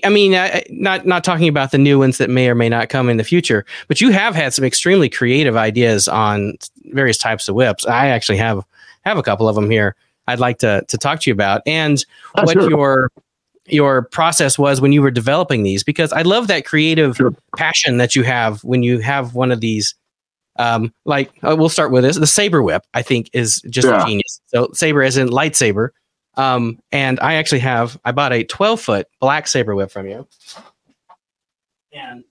I 0.03 0.09
mean, 0.09 0.31
not 0.69 1.05
not 1.05 1.23
talking 1.23 1.47
about 1.47 1.71
the 1.71 1.77
new 1.77 1.99
ones 1.99 2.17
that 2.17 2.29
may 2.29 2.49
or 2.49 2.55
may 2.55 2.69
not 2.69 2.89
come 2.89 3.09
in 3.09 3.17
the 3.17 3.23
future, 3.23 3.65
but 3.87 4.01
you 4.01 4.11
have 4.11 4.35
had 4.35 4.53
some 4.53 4.65
extremely 4.65 5.09
creative 5.09 5.55
ideas 5.55 6.07
on 6.07 6.57
various 6.85 7.17
types 7.17 7.47
of 7.47 7.55
whips. 7.55 7.85
I 7.85 8.07
actually 8.07 8.37
have 8.37 8.63
have 9.05 9.17
a 9.17 9.23
couple 9.23 9.47
of 9.47 9.55
them 9.55 9.69
here. 9.69 9.95
I'd 10.31 10.39
like 10.39 10.60
to 10.60 10.84
to 10.88 10.97
talk 10.97 11.19
to 11.22 11.30
you 11.30 11.34
about 11.34 11.61
and 11.65 12.03
oh, 12.35 12.43
what 12.43 12.53
sure. 12.53 12.69
your 12.69 13.11
your 13.68 14.03
process 14.03 14.57
was 14.57 14.81
when 14.81 14.91
you 14.91 15.01
were 15.01 15.11
developing 15.11 15.64
these 15.64 15.84
because 15.84 16.11
I 16.11 16.23
love 16.23 16.47
that 16.47 16.65
creative 16.65 17.18
sure. 17.18 17.34
passion 17.56 17.97
that 17.97 18.15
you 18.15 18.23
have 18.23 18.64
when 18.64 18.81
you 18.84 18.99
have 18.99 19.35
one 19.35 19.51
of 19.51 19.60
these 19.61 19.93
Um, 20.57 20.91
like 21.06 21.31
uh, 21.43 21.56
we'll 21.57 21.69
start 21.69 21.91
with 21.91 22.03
this. 22.03 22.18
The 22.18 22.27
saber 22.27 22.61
whip, 22.61 22.84
I 22.93 23.01
think, 23.01 23.30
is 23.31 23.61
just 23.69 23.88
Yeah. 23.88 24.06
genius. 24.06 24.41
So 24.47 24.69
saber 24.73 25.03
as 25.03 25.15
in 25.18 25.30
lightsaber. 25.30 25.89
Um, 26.35 26.80
and 26.91 27.19
I 27.22 27.35
actually 27.35 27.60
have 27.60 27.97
I 28.03 28.11
bought 28.11 28.34
a 28.34 28.43
12 28.43 28.81
foot 28.81 29.07
black 29.22 29.47
saber 29.47 29.73
whip 29.76 29.89
from 29.91 30.07
you. 30.07 30.27
And 31.93 32.23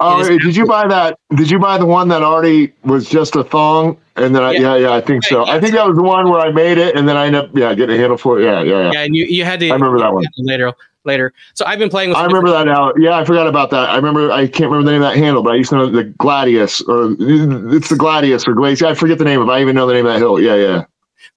Oh, 0.00 0.26
did 0.38 0.56
you 0.56 0.66
buy 0.66 0.86
that? 0.88 1.18
Did 1.36 1.50
you 1.50 1.58
buy 1.58 1.78
the 1.78 1.86
one 1.86 2.08
that 2.08 2.22
already 2.22 2.72
was 2.82 3.08
just 3.08 3.36
a 3.36 3.44
thong? 3.44 3.96
And 4.16 4.34
then 4.34 4.42
I, 4.42 4.52
Yeah. 4.52 4.60
yeah, 4.60 4.76
yeah, 4.76 4.92
I 4.94 5.00
think 5.00 5.24
so. 5.24 5.40
Right, 5.40 5.48
I 5.50 5.60
think 5.60 5.72
that 5.74 5.86
was 5.86 5.96
the 5.96 6.02
one 6.02 6.30
where 6.30 6.40
I 6.40 6.50
made 6.50 6.78
it, 6.78 6.96
and 6.96 7.08
then 7.08 7.16
I 7.16 7.26
ended 7.26 7.44
up, 7.44 7.50
yeah, 7.56 7.74
getting 7.74 7.96
a 7.96 7.98
handle 7.98 8.18
for 8.18 8.40
it. 8.40 8.44
Yeah, 8.44 8.62
yeah, 8.62 8.82
yeah. 8.82 8.90
yeah, 8.92 9.00
and 9.02 9.16
you, 9.16 9.24
you 9.24 9.44
had 9.44 9.60
to 9.60 9.70
I 9.70 9.74
remember 9.74 9.98
that 10.00 10.12
one. 10.12 10.24
later 10.38 10.72
later. 11.04 11.32
So 11.54 11.64
I've 11.66 11.78
been 11.78 11.90
playing 11.90 12.10
with 12.10 12.18
I 12.18 12.24
remember 12.24 12.50
that 12.50 12.66
now. 12.66 12.92
Yeah, 12.96 13.16
I 13.18 13.24
forgot 13.24 13.46
about 13.46 13.70
that. 13.70 13.90
I 13.90 13.96
remember. 13.96 14.30
I 14.32 14.46
can't 14.46 14.70
remember 14.70 14.86
the 14.86 14.92
name 14.92 15.02
of 15.02 15.12
that 15.12 15.18
handle, 15.18 15.42
but 15.42 15.52
I 15.52 15.56
used 15.56 15.70
to 15.70 15.76
know 15.76 15.90
the 15.90 16.04
Gladius, 16.04 16.80
or 16.88 17.14
it's 17.76 17.88
the 17.88 17.96
Gladius 17.96 18.48
or 18.48 18.54
Glacier. 18.54 18.86
I 18.86 18.94
forget 18.94 19.18
the 19.18 19.24
name 19.24 19.40
of. 19.40 19.48
it. 19.48 19.52
I 19.52 19.60
even 19.60 19.74
know 19.76 19.86
the 19.86 19.94
name 19.94 20.06
of 20.06 20.12
that 20.12 20.18
hill. 20.18 20.40
Yeah, 20.40 20.54
yeah. 20.56 20.84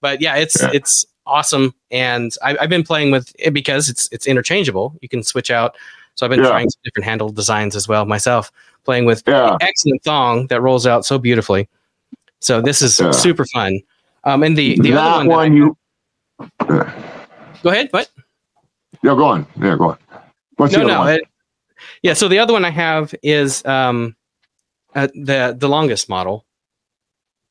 but 0.02 0.22
yeah, 0.22 0.36
it's 0.36 0.62
Yeah. 0.62 0.70
it's 0.74 1.06
awesome, 1.26 1.74
and 1.92 2.32
I, 2.44 2.58
I've 2.62 2.70
been 2.70 2.84
playing 2.84 3.12
with 3.12 3.34
it 3.40 3.54
because 3.54 3.90
it's 3.90 4.08
it's 4.12 4.26
interchangeable. 4.26 4.96
You 5.02 5.10
can 5.10 5.24
switch 5.24 5.52
out. 5.52 5.76
So 6.18 6.26
I've 6.26 6.32
been 6.32 6.40
Yeah. 6.44 6.50
trying 6.50 6.70
some 6.70 6.82
different 6.84 7.06
handle 7.06 7.30
designs 7.30 7.76
as 7.76 7.88
well 7.88 8.06
myself, 8.06 8.52
playing 8.84 9.06
with 9.06 9.24
Yeah. 9.28 9.56
excellent 9.62 10.04
thong 10.04 10.48
that 10.48 10.62
rolls 10.62 10.86
out 10.88 11.06
so 11.06 11.18
beautifully. 11.20 11.70
So 12.42 12.60
this 12.60 12.82
is 12.82 13.00
Yeah. 13.00 13.12
super 13.12 13.46
fun. 13.46 13.80
Um, 14.24 14.44
and 14.44 14.58
the 14.58 14.78
the 14.82 14.92
that 14.92 14.98
other 15.00 15.18
one, 15.20 15.28
one, 15.28 15.54
you. 15.56 15.78
I- 16.40 16.92
go 17.64 17.70
ahead. 17.70 17.88
What? 17.92 18.10
Yeah, 19.04 19.14
go 19.16 19.26
on. 19.26 19.46
Yeah, 19.62 19.76
go 19.78 19.90
on. 19.92 19.98
What's 20.58 20.74
no, 20.74 20.80
the 20.80 20.86
other 20.86 20.94
no. 20.94 21.00
one? 21.02 21.10
it- 21.14 21.28
yeah. 22.02 22.14
So 22.14 22.28
the 22.28 22.40
other 22.40 22.52
one 22.54 22.66
I 22.66 22.72
have 22.72 23.14
is 23.22 23.64
um, 23.66 24.16
uh, 24.96 25.08
the 25.14 25.56
the 25.58 25.70
longest 25.70 26.10
model. 26.10 26.46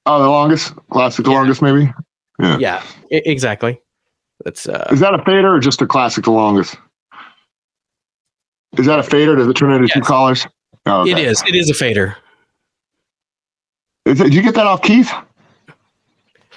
oh, 0.07 0.23
the 0.23 0.29
longest 0.29 0.75
classic, 0.91 1.25
the 1.25 1.31
Yeah. 1.31 1.37
longest, 1.39 1.63
maybe. 1.63 1.93
Yeah. 2.41 2.59
Yeah, 2.59 2.83
e- 3.13 3.23
exactly. 3.25 3.81
That's 4.45 4.69
uh, 4.69 4.89
Is 4.91 5.01
that 5.01 5.15
a 5.15 5.19
fader 5.25 5.55
or 5.55 5.61
just 5.61 5.81
a 5.83 5.87
classic, 5.87 6.25
the 6.25 6.31
longest? 6.33 6.77
Is 8.79 8.87
that 8.87 8.99
a 8.99 9.03
fader? 9.03 9.37
Does 9.37 9.47
it 9.49 9.55
turn 9.55 9.73
into 9.73 9.89
two 9.89 9.99
Yes. 10.01 10.07
collars? 10.09 10.47
Oh, 10.87 11.01
okay. 11.03 11.13
it 11.13 11.19
is. 11.19 11.43
It 11.47 11.55
is 11.55 11.69
a 11.71 11.75
fader. 11.75 12.17
Is 14.05 14.21
it- 14.21 14.25
did 14.25 14.35
you 14.35 14.43
get 14.43 14.55
that 14.55 14.67
off 14.67 14.83
Keith? 14.83 15.11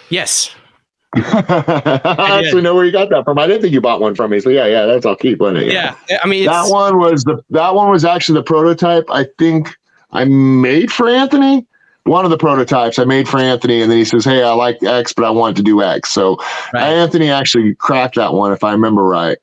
Yes. 0.09 0.53
I 1.15 2.41
actually 2.43 2.61
know 2.61 2.75
where 2.75 2.85
you 2.85 2.91
got 2.91 3.09
that 3.09 3.23
from. 3.23 3.39
I 3.39 3.47
didn't 3.47 3.63
think 3.63 3.73
you 3.73 3.81
bought 3.81 3.99
one 3.99 4.13
from 4.13 4.29
me. 4.31 4.39
So 4.39 4.49
yeah, 4.49 4.67
yeah, 4.67 4.85
that's 4.85 5.05
all 5.05 5.15
Keith, 5.15 5.39
wasn't 5.39 5.63
it? 5.63 5.73
Yeah. 5.73 5.95
I 6.23 6.27
mean, 6.27 6.45
that 6.45 6.69
one 6.69 6.99
was 6.99 7.23
the 7.23 7.43
that 7.49 7.73
one 7.73 7.89
was 7.89 8.05
actually 8.05 8.35
the 8.39 8.43
prototype. 8.43 9.05
I 9.09 9.25
think 9.39 9.75
I 10.11 10.25
made 10.25 10.91
for 10.91 11.09
Anthony. 11.09 11.65
One 12.03 12.25
of 12.25 12.31
the 12.31 12.37
prototypes 12.37 12.97
I 12.99 13.05
made 13.05 13.27
for 13.27 13.39
Anthony, 13.39 13.81
and 13.81 13.89
then 13.91 13.97
he 13.97 14.05
says, 14.05 14.23
"Hey, 14.25 14.43
I 14.43 14.51
like 14.53 14.81
X, 14.83 15.11
but 15.13 15.25
I 15.25 15.29
want 15.31 15.57
to 15.57 15.63
do 15.63 15.81
X." 15.81 16.11
So 16.11 16.37
Right. 16.73 16.83
Anthony 16.83 17.29
actually 17.31 17.73
cracked 17.75 18.15
that 18.15 18.33
one, 18.33 18.51
if 18.51 18.63
I 18.63 18.71
remember 18.71 19.03
right. 19.03 19.37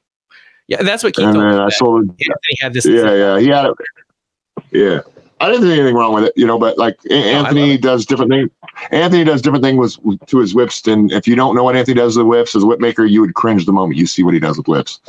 Yeah, 0.68 0.82
that's 0.82 1.04
what 1.04 1.14
Keith 1.14 1.26
and 1.26 1.34
told 1.34 1.44
I. 1.44 1.64
Anthony 1.64 2.56
had 2.60 2.72
this. 2.72 2.86
Yeah, 2.86 3.14
yeah, 3.14 3.38
he 3.38 3.48
had 3.48 3.66
it. 3.66 3.74
Yeah, 4.70 5.00
I 5.40 5.48
didn't 5.48 5.62
think 5.62 5.78
anything 5.78 5.94
wrong 5.94 6.12
with 6.12 6.24
it, 6.24 6.32
you 6.36 6.46
know. 6.46 6.58
But 6.58 6.76
like 6.78 6.98
A- 7.10 7.14
I 7.14 7.36
love 7.36 7.46
Anthony 7.46 7.78
does 7.78 8.04
different 8.04 8.30
things. 8.30 8.50
Anthony 8.90 9.24
does 9.24 9.42
different 9.42 9.64
things 9.64 9.98
with, 9.98 10.24
to 10.26 10.38
his 10.38 10.54
whips, 10.54 10.86
and 10.88 11.12
if 11.12 11.28
you 11.28 11.36
don't 11.36 11.54
know 11.54 11.62
what 11.64 11.76
Anthony 11.76 11.94
does 11.94 12.16
with 12.16 12.26
whips 12.26 12.56
as 12.56 12.62
a 12.62 12.66
whip 12.66 12.80
maker, 12.80 13.04
you 13.04 13.20
would 13.20 13.34
cringe 13.34 13.66
the 13.66 13.72
moment 13.72 13.98
you 13.98 14.06
see 14.06 14.22
what 14.22 14.34
he 14.34 14.40
does 14.40 14.56
with 14.56 14.66
whips. 14.66 15.00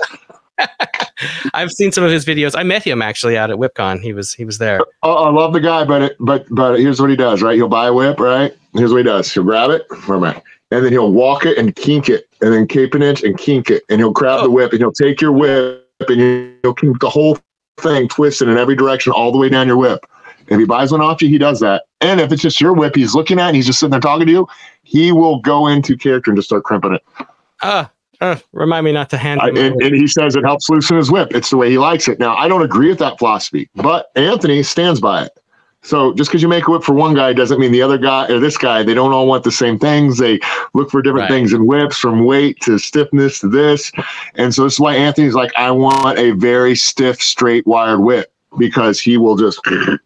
I've 1.53 1.71
seen 1.71 1.91
some 1.91 2.03
of 2.03 2.11
his 2.11 2.25
videos. 2.25 2.53
I 2.57 2.63
met 2.63 2.84
him 2.84 3.01
actually 3.01 3.38
out 3.38 3.49
at 3.49 3.57
WhipCon. 3.57 4.01
He 4.01 4.13
was 4.13 4.34
he 4.34 4.45
was 4.45 4.57
there. 4.59 4.81
Oh, 5.03 5.13
I 5.13 5.31
love 5.31 5.53
the 5.53 5.59
guy, 5.59 5.84
but 5.85 6.01
it, 6.01 6.17
but 6.19 6.45
but 6.51 6.79
here's 6.79 6.99
what 7.01 7.09
he 7.09 7.15
does, 7.15 7.41
right? 7.41 7.55
He'll 7.55 7.67
buy 7.67 7.88
a 7.88 7.93
whip, 7.93 8.19
right? 8.19 8.55
Here's 8.73 8.91
what 8.91 8.97
he 8.97 9.03
does. 9.03 9.31
He'll 9.31 9.43
grab 9.43 9.71
it, 9.71 9.85
where 10.05 10.17
am 10.17 10.23
I? 10.23 10.41
And 10.69 10.85
then 10.85 10.91
he'll 10.91 11.11
walk 11.11 11.45
it 11.45 11.57
and 11.57 11.75
kink 11.75 12.09
it, 12.09 12.26
and 12.41 12.53
then 12.53 12.68
cape 12.68 12.93
an 12.93 13.01
inch 13.01 13.23
and 13.23 13.38
kink 13.38 13.69
it, 13.69 13.84
and 13.89 13.99
he'll 13.99 14.11
grab 14.11 14.41
the 14.41 14.47
Oh. 14.47 14.51
whip 14.51 14.72
and 14.72 14.80
he'll 14.80 14.91
take 14.91 15.22
your 15.22 15.31
whip 15.31 15.84
and 16.07 16.19
he'll 16.64 16.73
kink 16.73 16.99
the 16.99 17.09
whole 17.09 17.38
thing, 17.77 18.07
twist 18.07 18.41
it 18.41 18.49
in 18.49 18.57
every 18.57 18.76
direction, 18.76 19.11
all 19.11 19.31
the 19.31 19.38
way 19.38 19.49
down 19.49 19.68
your 19.68 19.77
whip. 19.77 20.05
If 20.47 20.59
he 20.59 20.65
buys 20.65 20.91
one 20.91 21.01
off 21.01 21.22
you, 21.22 21.27
he 21.27 21.38
does 21.38 21.59
that. 21.59 21.84
And 21.99 22.22
if 22.22 22.31
it's 22.31 22.41
just 22.41 22.61
your 22.61 22.73
whip, 22.73 22.95
he's 22.95 23.14
looking 23.14 23.39
at, 23.39 23.47
and 23.47 23.55
he's 23.55 23.65
just 23.65 23.80
sitting 23.80 23.91
there 23.91 23.99
talking 23.99 24.26
to 24.27 24.31
you. 24.31 24.47
He 24.84 25.11
will 25.11 25.39
go 25.41 25.68
into 25.68 25.97
character 25.97 26.31
and 26.31 26.38
just 26.38 26.47
start 26.47 26.64
crimping 26.64 26.93
it. 26.93 27.03
Ah, 27.64 27.91
uh, 28.22 28.38
remind 28.53 28.85
me 28.85 28.91
not 28.93 29.09
to 29.09 29.18
hand 29.18 29.41
I, 29.41 29.49
him. 29.49 29.57
and, 29.57 29.81
and 29.81 29.95
he 29.95 30.07
says 30.07 30.35
it 30.35 30.45
helps 30.45 30.69
loosen 30.69 30.95
his 30.97 31.11
whip. 31.11 31.35
It's 31.35 31.49
the 31.49 31.57
way 31.57 31.69
he 31.69 31.77
likes 31.77 32.07
it. 32.07 32.18
Now, 32.19 32.35
I 32.35 32.47
don't 32.47 32.61
agree 32.61 32.88
with 32.89 32.99
that 32.99 33.18
philosophy, 33.19 33.69
but 33.76 34.09
Anthony 34.15 34.64
stands 34.64 35.01
by 35.01 35.26
it. 35.26 35.31
So 35.88 36.14
just 36.15 36.30
because 36.30 36.41
you 36.41 36.49
make 36.49 36.68
a 36.68 36.72
whip 36.72 36.84
for 36.84 36.91
one 36.93 37.14
guy 37.14 37.31
doesn't 37.31 37.61
mean 37.61 37.72
the 37.72 37.81
other 37.81 37.97
guy 37.97 38.27
or 38.27 38.39
this 38.41 38.57
guy, 38.57 38.84
they 38.84 38.93
don't 38.93 39.14
all 39.14 39.26
want 39.26 39.45
the 39.45 39.51
same 39.53 39.80
things. 39.80 40.18
They 40.18 40.38
look 40.73 40.91
for 40.91 41.01
different 41.01 41.30
Right. 41.30 41.35
things 41.38 41.53
in 41.53 41.65
whips 41.65 41.97
from 41.97 42.26
weight 42.26 42.59
to 42.64 42.77
stiffness 42.77 43.39
to 43.39 43.47
this. 43.47 43.93
And 44.35 44.53
so 44.53 44.65
this 44.65 44.73
is 44.73 44.80
why 44.81 44.95
Anthony's 44.95 45.34
like, 45.34 45.53
I 45.57 45.72
want 45.72 46.19
a 46.19 46.31
very 46.31 46.76
stiff, 46.76 47.22
straight 47.22 47.65
wired 47.65 48.01
whip 48.01 48.34
because 48.57 48.99
he 48.99 49.15
will 49.15 49.38
just 49.38 49.61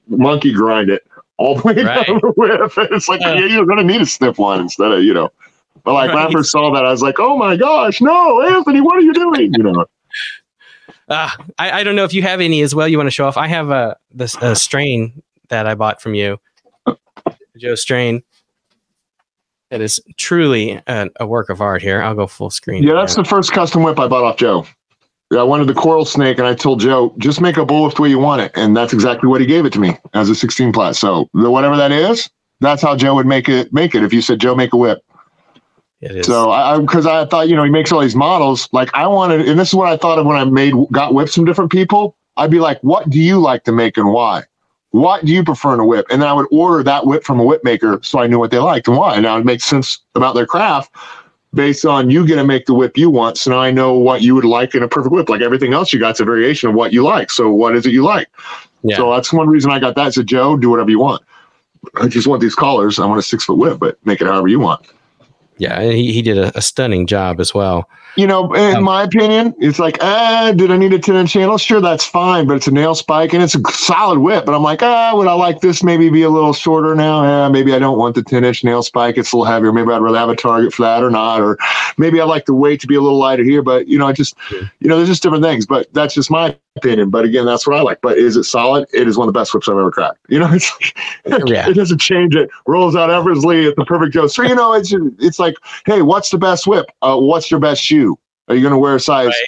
monkey 0.07 0.53
grind 0.53 0.91
it 0.91 1.03
all 1.37 1.55
the 1.55 1.63
way 1.73 1.83
Right. 1.83 2.05
down 2.05 2.19
the 2.21 2.31
whip. 2.37 2.71
It's 2.91 3.07
like, 3.07 3.21
Uh. 3.21 3.33
yeah, 3.39 3.45
you're 3.47 3.65
going 3.65 3.79
to 3.79 3.83
need 3.83 4.01
a 4.01 4.05
stiff 4.05 4.37
one 4.37 4.59
instead 4.59 4.91
of, 4.91 5.03
you 5.03 5.15
know. 5.15 5.31
But 5.83 5.93
like 5.93 6.13
when 6.13 6.21
I 6.21 6.31
first 6.31 6.51
saw 6.51 6.71
that, 6.75 6.85
I 6.85 6.91
was 6.91 7.01
like, 7.01 7.15
"Oh 7.19 7.35
my 7.39 7.55
gosh, 7.55 8.01
no, 8.01 8.43
Anthony, 8.43 8.81
what 8.81 8.97
are 8.97 9.01
you 9.01 9.13
doing?" 9.13 9.51
You 9.51 9.63
know, 9.63 9.85
Ah, 11.09 11.35
I, 11.57 11.79
I 11.79 11.83
don't 11.83 11.95
know 11.95 12.03
if 12.03 12.13
you 12.13 12.21
have 12.21 12.39
any 12.39 12.61
as 12.61 12.75
well. 12.75 12.87
You 12.87 12.97
want 12.97 13.07
to 13.07 13.11
show 13.11 13.25
off? 13.25 13.35
I 13.35 13.47
have 13.47 13.71
a 13.71 13.97
this 14.13 14.35
a 14.41 14.55
strain 14.55 15.23
that 15.51 15.67
I 15.67 15.75
bought 15.75 16.01
from 16.01 16.15
you, 16.15 16.39
Joe 17.57 17.75
Strain. 17.75 18.23
That 19.69 19.79
is 19.79 20.01
truly 20.17 20.81
a, 20.87 21.09
a 21.19 21.27
work 21.27 21.49
of 21.49 21.61
art. 21.61 21.81
Here, 21.81 22.01
I'll 22.01 22.15
go 22.15 22.27
full 22.27 22.49
screen. 22.49 22.83
yeah, 22.83 22.93
that's 22.93 23.15
the 23.15 23.23
first 23.23 23.53
custom 23.53 23.83
whip 23.83 23.99
I 23.99 24.07
bought 24.07 24.23
off 24.23 24.37
Joe. 24.37 24.65
Yeah, 25.31 25.39
I 25.39 25.43
wanted 25.43 25.67
the 25.67 25.73
coral 25.73 26.03
snake, 26.03 26.39
and 26.39 26.47
I 26.47 26.55
told 26.55 26.81
Joe, 26.81 27.13
"Just 27.19 27.39
make 27.39 27.55
a 27.55 27.65
bull 27.65 27.83
whip 27.85 27.95
the 27.95 28.01
way 28.01 28.09
you 28.09 28.19
want 28.19 28.41
it," 28.41 28.51
and 28.55 28.75
that's 28.75 28.91
exactly 28.91 29.29
what 29.29 29.39
he 29.39 29.47
gave 29.47 29.65
it 29.65 29.71
to 29.73 29.79
me 29.79 29.97
as 30.13 30.29
a 30.29 30.35
16 30.35 30.73
plait. 30.73 30.95
So 30.95 31.29
the, 31.33 31.49
whatever 31.49 31.77
that 31.77 31.91
is, 31.91 32.29
that's 32.59 32.81
how 32.81 32.97
Joe 32.97 33.15
would 33.15 33.27
make 33.27 33.47
it. 33.47 33.71
Make 33.71 33.95
it 33.95 34.03
if 34.03 34.11
you 34.11 34.21
said, 34.21 34.39
"Joe, 34.39 34.55
make 34.55 34.73
a 34.73 34.77
whip." 34.77 35.03
it 36.01 36.15
is. 36.17 36.25
So 36.25 36.51
I, 36.51 36.79
because 36.79 37.05
I, 37.05 37.25
thought, 37.25 37.47
you 37.47 37.55
know, 37.55 37.63
he 37.63 37.69
makes 37.69 37.91
all 37.91 38.01
these 38.01 38.15
models. 38.15 38.67
Like 38.73 38.93
I 38.93 39.07
wanted, 39.07 39.47
and 39.47 39.59
this 39.59 39.69
is 39.69 39.73
what 39.73 39.87
I 39.87 39.95
thought 39.95 40.19
of 40.19 40.25
when 40.25 40.35
I 40.35 40.43
made 40.43 40.73
got 40.91 41.13
whips 41.13 41.35
from 41.35 41.45
different 41.45 41.71
people. 41.71 42.17
I'd 42.37 42.51
be 42.51 42.59
like, 42.59 42.81
"What 42.81 43.09
do 43.09 43.19
you 43.19 43.39
like 43.39 43.63
to 43.65 43.71
make 43.71 43.97
and 43.97 44.11
why?" 44.11 44.43
What 44.91 45.25
do 45.25 45.31
you 45.31 45.43
prefer 45.43 45.73
in 45.73 45.79
a 45.79 45.85
whip? 45.85 46.05
And 46.09 46.21
then 46.21 46.29
I 46.29 46.33
would 46.33 46.47
order 46.51 46.83
that 46.83 47.05
whip 47.05 47.23
from 47.23 47.39
a 47.39 47.43
whip 47.43 47.63
maker 47.63 47.99
so 48.03 48.19
I 48.19 48.27
knew 48.27 48.39
what 48.39 48.51
they 48.51 48.59
liked 48.59 48.87
and 48.87 48.97
why. 48.97 49.19
Now 49.19 49.37
it 49.37 49.45
makes 49.45 49.63
sense 49.63 49.99
about 50.15 50.35
their 50.35 50.45
craft 50.45 50.93
based 51.53 51.85
on 51.85 52.09
you 52.09 52.25
get 52.25 52.35
to 52.35 52.43
make 52.43 52.65
the 52.65 52.73
whip 52.73 52.97
you 52.97 53.09
want. 53.09 53.37
So 53.37 53.51
now 53.51 53.59
I 53.59 53.71
know 53.71 53.93
what 53.93 54.21
you 54.21 54.35
would 54.35 54.45
like 54.45 54.75
in 54.75 54.83
a 54.83 54.87
perfect 54.87 55.13
whip. 55.13 55.29
Like 55.29 55.41
everything 55.41 55.73
else, 55.73 55.93
you 55.93 55.99
got 55.99 56.19
a 56.19 56.25
variation 56.25 56.69
of 56.69 56.75
what 56.75 56.93
you 56.93 57.03
like. 57.03 57.31
So 57.31 57.49
what 57.51 57.75
is 57.75 57.85
it 57.85 57.93
you 57.93 58.03
like? 58.03 58.29
yeah. 58.83 58.97
So 58.97 59.11
that's 59.11 59.31
one 59.31 59.47
reason 59.47 59.71
I 59.71 59.79
got 59.79 59.95
that. 59.95 60.07
I 60.07 60.09
said, 60.09 60.27
Joe, 60.27 60.57
do 60.57 60.69
whatever 60.69 60.89
you 60.89 60.99
want. 60.99 61.23
I 61.95 62.07
just 62.07 62.27
want 62.27 62.41
these 62.41 62.55
collars. 62.55 62.99
I 62.99 63.05
want 63.05 63.19
a 63.19 63.23
six 63.23 63.45
foot 63.45 63.57
whip, 63.57 63.79
but 63.79 63.97
make 64.05 64.21
it 64.21 64.27
however 64.27 64.47
you 64.47 64.59
want. 64.59 64.85
yeah, 65.57 65.81
he, 65.83 66.11
he 66.11 66.21
did 66.21 66.37
a, 66.37 66.55
a 66.57 66.61
stunning 66.61 67.07
job 67.07 67.39
as 67.39 67.53
well. 67.53 67.89
You 68.17 68.27
know, 68.27 68.51
in 68.53 68.75
Um, 68.77 68.83
my 68.83 69.03
opinion, 69.03 69.53
it's 69.59 69.79
like, 69.79 69.97
ah, 70.01 70.51
did 70.53 70.69
I 70.69 70.75
need 70.77 70.91
a 70.93 70.99
10 70.99 71.15
inch 71.15 71.33
handle? 71.33 71.57
Sure, 71.57 71.79
that's 71.79 72.05
fine, 72.05 72.45
but 72.45 72.57
it's 72.57 72.67
a 72.67 72.71
nail 72.71 72.93
spike 72.93 73.33
and 73.33 73.41
it's 73.41 73.55
a 73.55 73.61
solid 73.71 74.19
whip. 74.19 74.45
But 74.45 74.53
I'm 74.53 74.63
like, 74.63 74.83
ah, 74.83 75.11
would 75.15 75.27
I 75.27 75.33
like 75.33 75.61
this 75.61 75.81
maybe 75.81 76.09
be 76.09 76.23
a 76.23 76.29
little 76.29 76.51
shorter 76.51 76.93
now? 76.93 77.23
Yeah, 77.23 77.47
maybe 77.49 77.73
I 77.73 77.79
don't 77.79 77.97
want 77.97 78.15
the 78.15 78.23
10 78.23 78.43
inch 78.43 78.63
nail 78.65 78.83
spike. 78.83 79.17
It's 79.17 79.31
a 79.31 79.37
little 79.37 79.51
heavier. 79.51 79.71
Maybe 79.71 79.91
I'd 79.91 80.01
rather 80.01 80.17
have 80.17 80.29
a 80.29 80.35
target 80.35 80.73
for 80.73 80.83
that 80.83 81.03
or 81.03 81.09
not. 81.09 81.39
Or 81.39 81.57
maybe 81.97 82.19
I 82.19 82.25
like 82.25 82.45
the 82.45 82.53
weight 82.53 82.81
to 82.81 82.87
be 82.87 82.95
a 82.95 83.01
little 83.01 83.17
lighter 83.17 83.43
here. 83.43 83.61
But, 83.61 83.87
you 83.87 83.97
know, 83.97 84.07
I 84.07 84.11
just, 84.11 84.35
you 84.51 84.89
know, 84.89 84.97
there's 84.97 85.09
just 85.09 85.23
different 85.23 85.43
things. 85.43 85.65
But 85.65 85.93
that's 85.93 86.13
just 86.13 86.29
my 86.29 86.57
opinion. 86.77 87.09
But 87.09 87.25
again, 87.25 87.45
that's 87.45 87.67
what 87.67 87.77
I 87.77 87.81
like. 87.81 87.99
But 88.01 88.17
is 88.17 88.35
it 88.37 88.43
solid? 88.43 88.87
It 88.93 89.07
is 89.07 89.17
one 89.17 89.27
of 89.27 89.33
the 89.33 89.39
best 89.39 89.53
whips 89.53 89.67
I've 89.67 89.77
ever 89.77 89.91
cracked. 89.91 90.19
You 90.29 90.39
know, 90.39 90.49
it's 90.51 90.71
like, 91.25 91.47
Yeah. 91.49 91.69
it 91.69 91.73
doesn't 91.73 91.99
change 91.99 92.35
it. 92.35 92.49
Rolls 92.65 92.95
out 92.95 93.09
effortlessly 93.09 93.67
at 93.67 93.75
the 93.75 93.85
perfect 93.85 94.13
Joe. 94.13 94.27
So, 94.27 94.43
you 94.43 94.55
know, 94.55 94.73
it's, 94.73 94.93
it's 95.19 95.39
like, 95.39 95.55
hey, 95.85 96.01
what's 96.01 96.29
the 96.29 96.37
best 96.37 96.67
whip? 96.67 96.85
Uh, 97.01 97.17
what's 97.17 97.51
your 97.51 97.59
best 97.59 97.81
shoe? 97.81 98.17
Are 98.47 98.55
you 98.55 98.61
going 98.61 98.73
to 98.73 98.77
wear 98.77 98.95
a 98.95 98.99
size 98.99 99.27
Right. 99.27 99.47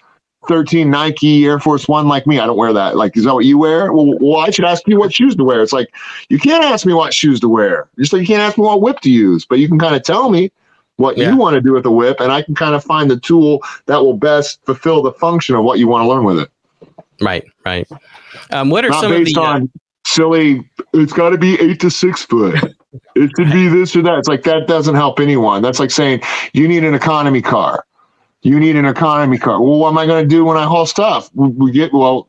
13 0.49 0.89
Nike 0.89 1.45
Air 1.45 1.57
Force 1.59 1.87
One 1.87 2.07
like 2.09 2.27
me? 2.27 2.39
I 2.39 2.45
don't 2.45 2.57
wear 2.57 2.73
that. 2.73 2.97
Like, 2.97 3.15
is 3.15 3.23
that 3.23 3.33
what 3.33 3.45
you 3.45 3.57
wear? 3.57 3.93
Well, 3.93 4.17
well, 4.19 4.37
I 4.41 4.49
should 4.49 4.65
ask 4.65 4.85
you 4.87 4.99
what 4.99 5.13
shoes 5.13 5.35
to 5.37 5.43
wear. 5.43 5.61
It's 5.61 5.71
like, 5.73 5.93
you 6.29 6.37
can't 6.37 6.63
ask 6.65 6.85
me 6.85 6.93
what 6.93 7.13
shoes 7.13 7.39
to 7.41 7.49
wear. 7.49 7.87
Just 7.97 8.11
like 8.11 8.19
you 8.21 8.27
can't 8.27 8.41
ask 8.41 8.57
me 8.57 8.65
what 8.65 8.81
whip 8.81 8.99
to 9.01 9.09
use, 9.09 9.45
but 9.45 9.59
you 9.59 9.69
can 9.69 9.79
kind 9.79 9.95
of 9.95 10.03
tell 10.03 10.29
me 10.29 10.51
what 10.97 11.17
Yeah. 11.17 11.31
you 11.31 11.37
want 11.37 11.53
to 11.55 11.61
do 11.61 11.71
with 11.71 11.83
the 11.83 11.91
whip, 11.91 12.19
and 12.19 12.31
I 12.31 12.41
can 12.41 12.55
kind 12.55 12.75
of 12.75 12.83
find 12.83 13.09
the 13.09 13.17
tool 13.19 13.63
that 13.85 14.03
will 14.03 14.17
best 14.17 14.59
fulfill 14.65 15.01
the 15.01 15.13
function 15.13 15.55
of 15.55 15.63
what 15.63 15.79
you 15.79 15.87
want 15.87 16.03
to 16.03 16.09
learn 16.09 16.25
with 16.25 16.37
it. 16.39 16.49
Right, 17.21 17.43
right. 17.65 17.87
Um, 18.51 18.69
what 18.69 18.85
are 18.85 18.89
Not 18.89 19.01
some 19.01 19.11
of 19.13 19.25
the? 19.25 19.35
uh, 19.37 19.41
on 19.41 19.71
silly, 20.05 20.69
it's 20.93 21.13
got 21.13 21.29
to 21.29 21.37
be 21.37 21.59
eight 21.59 21.79
to 21.81 21.89
six 21.89 22.23
foot. 22.23 22.55
it 23.15 23.31
should 23.37 23.51
be 23.51 23.67
this 23.67 23.95
or 23.95 24.01
that. 24.03 24.19
It's 24.19 24.27
like 24.27 24.43
that 24.43 24.67
doesn't 24.67 24.95
help 24.95 25.19
anyone. 25.19 25.61
That's 25.61 25.79
like 25.79 25.91
saying 25.91 26.21
you 26.53 26.67
need 26.67 26.83
an 26.83 26.93
economy 26.93 27.41
car. 27.41 27.85
You 28.41 28.59
need 28.59 28.75
an 28.75 28.85
economy 28.85 29.37
car. 29.37 29.61
Well, 29.61 29.79
what 29.79 29.89
am 29.89 29.97
I 29.97 30.05
going 30.05 30.23
to 30.23 30.27
do 30.27 30.43
when 30.43 30.57
I 30.57 30.65
haul 30.65 30.85
stuff? 30.85 31.29
We, 31.33 31.47
we 31.49 31.71
get 31.71 31.93
well. 31.93 32.27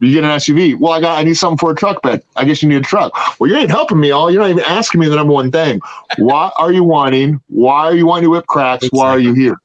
You 0.00 0.12
get 0.14 0.24
an 0.24 0.30
SUV. 0.30 0.76
Well, 0.80 0.92
I 0.92 1.00
got 1.00 1.18
I 1.18 1.22
need 1.22 1.34
something 1.34 1.58
for 1.58 1.70
a 1.70 1.76
truck 1.76 2.02
bed. 2.02 2.24
I 2.34 2.44
guess 2.44 2.60
you 2.60 2.68
need 2.68 2.76
a 2.76 2.80
truck. 2.80 3.12
Well, 3.38 3.48
you 3.48 3.56
ain't 3.56 3.70
helping 3.70 4.00
me 4.00 4.10
all. 4.10 4.32
You're 4.32 4.42
not 4.42 4.50
even 4.50 4.64
asking 4.64 5.00
me 5.00 5.06
the 5.08 5.14
number 5.14 5.32
one 5.32 5.52
thing. 5.52 5.80
What 6.18 6.54
are 6.58 6.72
you 6.72 6.82
wanting? 6.82 7.40
Why 7.46 7.84
are 7.84 7.94
you 7.94 8.06
wanting 8.06 8.24
to 8.24 8.30
whip 8.30 8.46
cracks? 8.48 8.82
Exactly. 8.82 8.98
Why 8.98 9.10
are 9.10 9.18
you 9.20 9.32
here? 9.32 9.60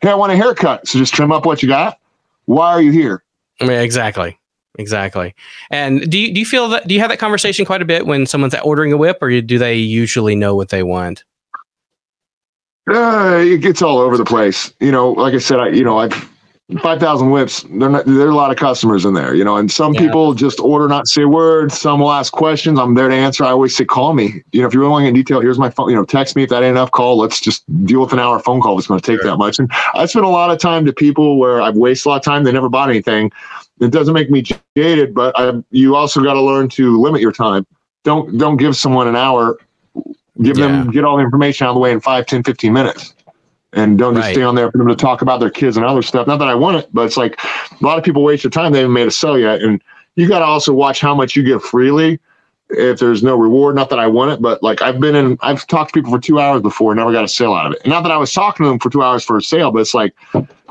Hey, 0.00 0.08
I 0.08 0.14
want 0.14 0.32
a 0.32 0.36
haircut. 0.36 0.88
So 0.88 0.98
just 0.98 1.12
trim 1.12 1.32
up 1.32 1.44
what 1.44 1.62
you 1.62 1.68
got. 1.68 1.98
Why 2.46 2.70
are 2.70 2.80
you 2.80 2.92
here? 2.92 3.22
I 3.62 3.66
mean, 3.66 3.80
exactly. 3.80 4.38
Exactly. 4.78 5.34
And 5.70 6.10
do 6.10 6.18
you, 6.18 6.32
do 6.32 6.40
you 6.40 6.46
feel 6.46 6.68
that, 6.70 6.88
do 6.88 6.94
you 6.94 7.00
have 7.00 7.10
that 7.10 7.18
conversation 7.18 7.66
quite 7.66 7.82
a 7.82 7.84
bit 7.84 8.06
when 8.06 8.24
someone's 8.24 8.54
ordering 8.64 8.92
a 8.92 8.96
whip 8.96 9.18
or 9.20 9.40
do 9.40 9.58
they 9.58 9.74
usually 9.76 10.34
know 10.34 10.54
what 10.54 10.70
they 10.70 10.82
want? 10.82 11.24
Uh, 12.88 13.36
it 13.44 13.58
gets 13.60 13.82
all 13.82 13.98
over 13.98 14.16
the 14.16 14.24
place. 14.24 14.72
You 14.80 14.90
know, 14.90 15.10
like 15.12 15.34
I 15.34 15.38
said, 15.38 15.60
I, 15.60 15.68
you 15.68 15.84
know, 15.84 15.98
I've, 15.98 16.31
5,000 16.80 17.30
whips, 17.30 17.64
they're 17.64 17.90
not, 17.90 18.06
there 18.06 18.26
are 18.26 18.30
a 18.30 18.34
lot 18.34 18.50
of 18.50 18.56
customers 18.56 19.04
in 19.04 19.14
there, 19.14 19.34
you 19.34 19.44
know, 19.44 19.56
and 19.56 19.70
some 19.70 19.92
yeah. 19.92 20.00
people 20.00 20.32
just 20.32 20.60
order, 20.60 20.88
not 20.88 21.06
say 21.06 21.22
a 21.22 21.28
word. 21.28 21.72
Some 21.72 22.00
will 22.00 22.12
ask 22.12 22.32
questions. 22.32 22.78
I'm 22.78 22.94
there 22.94 23.08
to 23.08 23.14
answer. 23.14 23.44
I 23.44 23.50
always 23.50 23.76
say, 23.76 23.84
call 23.84 24.14
me. 24.14 24.42
You 24.52 24.62
know, 24.62 24.68
if 24.68 24.74
you're 24.74 24.82
willing 24.82 25.06
in 25.06 25.14
detail, 25.14 25.40
here's 25.40 25.58
my 25.58 25.70
phone, 25.70 25.90
you 25.90 25.96
know, 25.96 26.04
text 26.04 26.34
me 26.36 26.44
if 26.44 26.50
that 26.50 26.62
ain't 26.62 26.76
enough 26.76 26.90
call. 26.90 27.18
Let's 27.18 27.40
just 27.40 27.64
deal 27.84 28.00
with 28.00 28.12
an 28.12 28.18
hour 28.18 28.38
phone 28.38 28.60
call. 28.60 28.78
It's 28.78 28.86
going 28.86 29.00
to 29.00 29.06
take 29.06 29.20
sure. 29.20 29.30
that 29.30 29.36
much. 29.36 29.58
And 29.58 29.70
I 29.94 30.06
spend 30.06 30.24
a 30.24 30.28
lot 30.28 30.50
of 30.50 30.58
time 30.58 30.86
to 30.86 30.92
people 30.92 31.38
where 31.38 31.60
I've 31.60 31.76
wasted 31.76 32.06
a 32.06 32.08
lot 32.10 32.16
of 32.16 32.24
time. 32.24 32.44
They 32.44 32.52
never 32.52 32.68
bought 32.68 32.88
anything. 32.88 33.32
It 33.80 33.90
doesn't 33.90 34.14
make 34.14 34.30
me 34.30 34.42
jaded, 34.76 35.14
but 35.14 35.38
I, 35.38 35.52
you 35.70 35.96
also 35.96 36.22
got 36.22 36.34
to 36.34 36.42
learn 36.42 36.68
to 36.70 37.00
limit 37.00 37.20
your 37.20 37.32
time. 37.32 37.66
Don't, 38.04 38.38
don't 38.38 38.56
give 38.56 38.76
someone 38.76 39.08
an 39.08 39.16
hour. 39.16 39.58
Give 40.40 40.56
yeah. 40.56 40.68
them, 40.68 40.90
get 40.90 41.04
all 41.04 41.18
the 41.18 41.22
information 41.22 41.66
out 41.66 41.70
of 41.70 41.74
the 41.74 41.80
way 41.80 41.92
in 41.92 42.00
5, 42.00 42.26
10, 42.26 42.44
15 42.44 42.72
minutes 42.72 43.14
and 43.72 43.98
don't 43.98 44.14
just 44.14 44.26
right. 44.26 44.34
stay 44.34 44.42
on 44.42 44.54
there 44.54 44.70
for 44.70 44.78
them 44.78 44.88
to 44.88 44.96
talk 44.96 45.22
about 45.22 45.40
their 45.40 45.50
kids 45.50 45.76
and 45.76 45.86
other 45.86 46.02
stuff. 46.02 46.26
Not 46.26 46.38
that 46.38 46.48
I 46.48 46.54
want 46.54 46.76
it, 46.76 46.88
but 46.92 47.06
it's 47.06 47.16
like 47.16 47.42
a 47.42 47.84
lot 47.84 47.98
of 47.98 48.04
people 48.04 48.22
waste 48.22 48.42
their 48.42 48.50
time. 48.50 48.72
They 48.72 48.80
haven't 48.80 48.92
made 48.92 49.06
a 49.06 49.10
sell 49.10 49.38
yet. 49.38 49.62
And 49.62 49.82
you 50.16 50.28
got 50.28 50.40
to 50.40 50.44
also 50.44 50.72
watch 50.72 51.00
how 51.00 51.14
much 51.14 51.36
you 51.36 51.42
give 51.42 51.62
freely 51.62 52.20
if 52.68 52.98
there's 52.98 53.22
no 53.22 53.36
reward. 53.36 53.74
Not 53.74 53.88
that 53.90 53.98
I 53.98 54.06
want 54.06 54.32
it, 54.32 54.42
but 54.42 54.62
like 54.62 54.82
I've 54.82 55.00
been 55.00 55.16
in, 55.16 55.38
I've 55.40 55.66
talked 55.66 55.94
to 55.94 56.00
people 56.00 56.12
for 56.12 56.20
two 56.20 56.38
hours 56.38 56.60
before, 56.60 56.94
never 56.94 57.12
got 57.12 57.24
a 57.24 57.28
sale 57.28 57.54
out 57.54 57.66
of 57.66 57.72
it. 57.72 57.80
And 57.84 57.90
not 57.90 58.02
that 58.02 58.12
I 58.12 58.18
was 58.18 58.32
talking 58.32 58.64
to 58.64 58.70
them 58.70 58.78
for 58.78 58.90
two 58.90 59.02
hours 59.02 59.24
for 59.24 59.38
a 59.38 59.42
sale, 59.42 59.70
but 59.70 59.80
it's 59.80 59.94
like, 59.94 60.14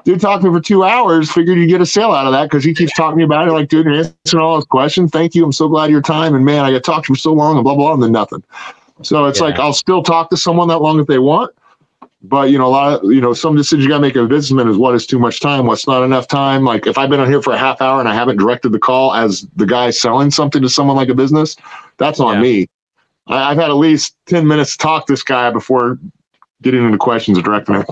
dude 0.03 0.21
talked 0.21 0.43
to 0.43 0.49
me 0.49 0.55
for 0.55 0.61
two 0.61 0.83
hours, 0.83 1.31
figured 1.31 1.57
you'd 1.57 1.69
get 1.69 1.81
a 1.81 1.85
sale 1.87 2.11
out 2.11 2.27
of 2.27 2.33
that 2.33 2.43
because 2.43 2.63
he 2.63 2.73
keeps 2.73 2.93
talking 2.93 3.13
to 3.13 3.17
me 3.17 3.23
about 3.23 3.47
it. 3.47 3.51
Like, 3.51 3.69
dude, 3.69 3.85
you're 3.85 3.95
answering 3.95 4.43
all 4.43 4.57
his 4.57 4.65
questions. 4.65 5.09
Thank 5.09 5.33
you. 5.33 5.43
I'm 5.43 5.51
so 5.51 5.67
glad 5.67 5.89
your 5.89 6.01
time. 6.01 6.35
And 6.35 6.45
man, 6.45 6.65
I 6.65 6.71
got 6.71 6.83
talked 6.83 7.07
to 7.07 7.11
you 7.11 7.15
for 7.15 7.21
so 7.21 7.33
long 7.33 7.57
and 7.57 7.63
blah, 7.63 7.73
blah, 7.73 7.85
blah, 7.85 7.93
and 7.95 8.03
then 8.03 8.11
nothing. 8.11 8.43
So 9.01 9.25
it's 9.25 9.39
yeah. 9.39 9.47
like 9.47 9.59
I'll 9.59 9.73
still 9.73 10.03
talk 10.03 10.29
to 10.29 10.37
someone 10.37 10.67
that 10.67 10.79
long 10.79 10.99
if 10.99 11.07
they 11.07 11.17
want 11.17 11.51
but 12.23 12.51
you 12.51 12.57
know, 12.57 12.67
a 12.67 12.69
lot 12.69 13.03
of 13.03 13.11
you 13.11 13.21
know, 13.21 13.33
some 13.33 13.55
decisions 13.55 13.83
you 13.83 13.89
got 13.89 13.97
to 13.97 14.01
make 14.01 14.15
a 14.15 14.25
businessman 14.25 14.67
is 14.67 14.77
what 14.77 14.93
is 14.93 15.07
too 15.07 15.19
much 15.19 15.39
time, 15.39 15.65
what's 15.65 15.87
not 15.87 16.03
enough 16.03 16.27
time. 16.27 16.63
Like 16.63 16.85
if 16.85 16.97
I've 16.97 17.09
been 17.09 17.19
on 17.19 17.27
here 17.27 17.41
for 17.41 17.53
a 17.53 17.57
half 17.57 17.81
hour 17.81 17.99
and 17.99 18.07
I 18.07 18.13
haven't 18.13 18.37
directed 18.37 18.69
the 18.69 18.79
call 18.79 19.13
as 19.13 19.47
the 19.55 19.65
guy 19.65 19.89
selling 19.89 20.31
something 20.31 20.61
to 20.61 20.69
someone 20.69 20.95
like 20.95 21.09
a 21.09 21.15
business, 21.15 21.55
that's 21.97 22.19
on 22.19 22.35
yeah. 22.35 22.41
me. 22.41 22.69
I, 23.27 23.49
have 23.49 23.57
had 23.57 23.69
at 23.69 23.75
least 23.75 24.15
ten 24.25 24.47
minutes 24.47 24.73
to 24.73 24.77
talk 24.77 25.07
to 25.07 25.13
this 25.13 25.23
guy 25.23 25.49
before 25.51 25.97
getting 26.61 26.83
into 26.83 26.97
questions 26.97 27.39
or 27.39 27.41
directing 27.41 27.75
it. 27.75 27.87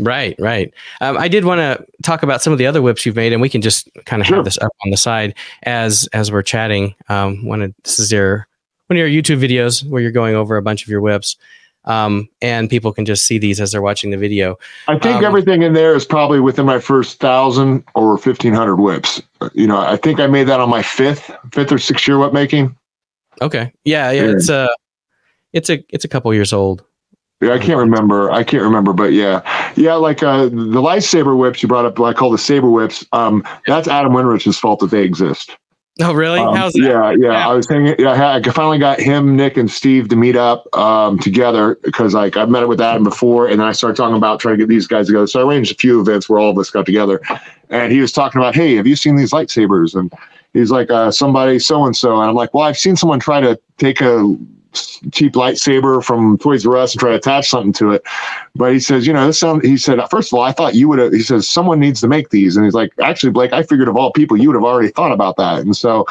Right, 0.00 0.34
right. 0.38 0.72
Um, 1.02 1.18
I 1.18 1.28
did 1.28 1.44
want 1.44 1.58
to 1.58 1.84
talk 2.02 2.22
about 2.22 2.40
some 2.40 2.54
of 2.54 2.58
the 2.58 2.66
other 2.66 2.80
whips 2.80 3.04
you've 3.04 3.16
made, 3.16 3.34
and 3.34 3.42
we 3.42 3.50
can 3.50 3.60
just 3.60 3.90
kind 4.06 4.22
of 4.22 4.26
sure. 4.26 4.36
have 4.36 4.46
this 4.46 4.58
up 4.58 4.72
on 4.84 4.90
the 4.90 4.96
side 4.96 5.34
as 5.64 6.08
as 6.14 6.32
we're 6.32 6.42
chatting. 6.42 6.94
Um, 7.10 7.44
one 7.44 7.60
of 7.60 7.74
this 7.84 7.98
is 7.98 8.10
your 8.10 8.48
one 8.86 8.98
of 8.98 8.98
your 8.98 9.22
YouTube 9.22 9.46
videos 9.46 9.86
where 9.86 10.00
you're 10.00 10.10
going 10.10 10.34
over 10.34 10.56
a 10.56 10.62
bunch 10.62 10.82
of 10.82 10.88
your 10.88 11.02
whips 11.02 11.36
um, 11.84 12.28
and 12.42 12.68
people 12.68 12.92
can 12.92 13.04
just 13.04 13.26
see 13.26 13.38
these 13.38 13.60
as 13.60 13.72
they're 13.72 13.82
watching 13.82 14.10
the 14.10 14.16
video. 14.16 14.58
I 14.88 14.98
think 14.98 15.16
um, 15.18 15.24
everything 15.24 15.62
in 15.62 15.72
there 15.72 15.94
is 15.94 16.04
probably 16.04 16.40
within 16.40 16.66
my 16.66 16.78
first 16.78 17.20
thousand 17.20 17.84
or 17.94 18.18
fifteen 18.18 18.52
hundred 18.52 18.76
whips. 18.76 19.22
You 19.54 19.66
know, 19.66 19.78
I 19.78 19.96
think 19.96 20.20
I 20.20 20.26
made 20.26 20.44
that 20.44 20.60
on 20.60 20.68
my 20.68 20.82
fifth, 20.82 21.30
fifth 21.52 21.72
or 21.72 21.78
sixth 21.78 22.06
year 22.06 22.18
whip 22.18 22.32
making. 22.32 22.76
Okay, 23.42 23.72
yeah, 23.84 24.10
yeah, 24.10 24.24
it's 24.24 24.48
a, 24.48 24.68
it's 25.52 25.70
a, 25.70 25.82
it's 25.88 26.04
a 26.04 26.08
couple 26.08 26.32
years 26.34 26.52
old. 26.52 26.84
Yeah, 27.40 27.54
I 27.54 27.58
can't 27.58 27.78
remember. 27.78 28.30
I 28.30 28.44
can't 28.44 28.62
remember, 28.62 28.92
but 28.92 29.14
yeah, 29.14 29.40
yeah, 29.74 29.94
like 29.94 30.22
uh, 30.22 30.44
the 30.44 30.82
lightsaber 30.82 31.38
whips 31.38 31.62
you 31.62 31.68
brought 31.68 31.86
up, 31.86 31.98
I 31.98 32.12
call 32.12 32.30
the 32.30 32.36
saber 32.36 32.68
whips. 32.68 33.06
Um, 33.12 33.42
that's 33.66 33.88
Adam 33.88 34.12
Winrich's 34.12 34.58
fault 34.58 34.80
that 34.80 34.90
they 34.90 35.02
exist. 35.02 35.56
Oh, 36.10 36.14
really? 36.14 36.40
Um, 36.40 36.56
How's 36.56 36.72
that? 36.72 36.82
Yeah, 36.82 37.10
yeah, 37.10 37.32
yeah. 37.32 37.48
I 37.48 37.52
was 37.52 37.66
thinking, 37.66 37.94
yeah, 37.98 38.34
I 38.34 38.50
finally 38.50 38.78
got 38.78 39.00
him, 39.00 39.36
Nick, 39.36 39.56
and 39.56 39.70
Steve 39.70 40.08
to 40.08 40.16
meet 40.16 40.34
up 40.34 40.66
um, 40.76 41.18
together 41.18 41.78
because, 41.82 42.14
like, 42.14 42.36
I've 42.36 42.48
met 42.48 42.66
with 42.68 42.80
Adam 42.80 43.04
before, 43.04 43.48
and 43.48 43.60
then 43.60 43.66
I 43.66 43.72
started 43.72 43.96
talking 43.96 44.16
about 44.16 44.40
trying 44.40 44.54
to 44.54 44.58
get 44.58 44.68
these 44.68 44.86
guys 44.86 45.06
together. 45.06 45.26
So 45.26 45.40
I 45.40 45.48
arranged 45.48 45.72
a 45.72 45.74
few 45.74 46.00
events 46.00 46.28
where 46.28 46.38
all 46.38 46.50
of 46.50 46.58
us 46.58 46.70
got 46.70 46.86
together, 46.86 47.20
and 47.68 47.92
he 47.92 48.00
was 48.00 48.12
talking 48.12 48.40
about, 48.40 48.54
hey, 48.54 48.76
have 48.76 48.86
you 48.86 48.96
seen 48.96 49.16
these 49.16 49.30
lightsabers? 49.32 49.94
And 49.94 50.10
he's 50.54 50.70
like, 50.70 50.90
uh, 50.90 51.10
somebody 51.10 51.58
so 51.58 51.84
and 51.84 51.94
so, 51.94 52.18
and 52.20 52.30
I'm 52.30 52.34
like, 52.34 52.54
well, 52.54 52.64
I've 52.64 52.78
seen 52.78 52.96
someone 52.96 53.20
try 53.20 53.40
to 53.40 53.60
take 53.76 54.00
a 54.00 54.36
cheap 55.10 55.32
lightsaber 55.32 56.02
from 56.04 56.38
Toys 56.38 56.66
R 56.66 56.76
Us 56.76 56.92
and 56.92 57.00
try 57.00 57.10
to 57.10 57.16
attach 57.16 57.48
something 57.48 57.72
to 57.74 57.92
it. 57.92 58.02
But 58.54 58.72
he 58.72 58.80
says, 58.80 59.06
you 59.06 59.12
know, 59.12 59.26
this 59.26 59.38
sound, 59.38 59.62
he 59.62 59.76
said, 59.76 59.98
first 60.10 60.32
of 60.32 60.38
all, 60.38 60.44
I 60.44 60.52
thought 60.52 60.74
you 60.74 60.88
would 60.88 60.98
have, 60.98 61.12
he 61.12 61.22
says, 61.22 61.48
someone 61.48 61.80
needs 61.80 62.00
to 62.02 62.08
make 62.08 62.30
these. 62.30 62.56
And 62.56 62.64
he's 62.64 62.74
like, 62.74 62.92
actually, 63.02 63.32
Blake, 63.32 63.52
I 63.52 63.62
figured 63.62 63.88
of 63.88 63.96
all 63.96 64.12
people, 64.12 64.36
you 64.36 64.48
would 64.48 64.54
have 64.56 64.64
already 64.64 64.88
thought 64.88 65.12
about 65.12 65.36
that. 65.36 65.60
And 65.60 65.76
so 65.76 66.06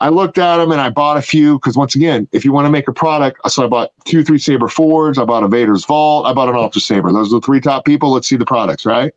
I 0.00 0.08
looked 0.10 0.38
at 0.38 0.58
them 0.58 0.70
and 0.70 0.80
I 0.80 0.90
bought 0.90 1.16
a 1.16 1.22
few 1.22 1.58
because 1.58 1.76
once 1.76 1.94
again, 1.94 2.28
if 2.32 2.44
you 2.44 2.52
want 2.52 2.66
to 2.66 2.70
make 2.70 2.88
a 2.88 2.92
product, 2.92 3.40
so 3.50 3.64
I 3.64 3.68
bought 3.68 3.92
two, 4.04 4.22
three 4.22 4.38
SaberForges, 4.38 5.20
I 5.20 5.24
bought 5.24 5.42
a 5.42 5.48
Vader's 5.48 5.84
Vault, 5.84 6.26
I 6.26 6.32
bought 6.32 6.48
an 6.48 6.56
Ultra 6.56 6.80
Saber. 6.80 7.12
Those 7.12 7.32
are 7.32 7.40
the 7.40 7.46
three 7.46 7.60
top 7.60 7.84
people. 7.84 8.12
Let's 8.12 8.28
see 8.28 8.36
the 8.36 8.46
products, 8.46 8.86
right? 8.86 9.12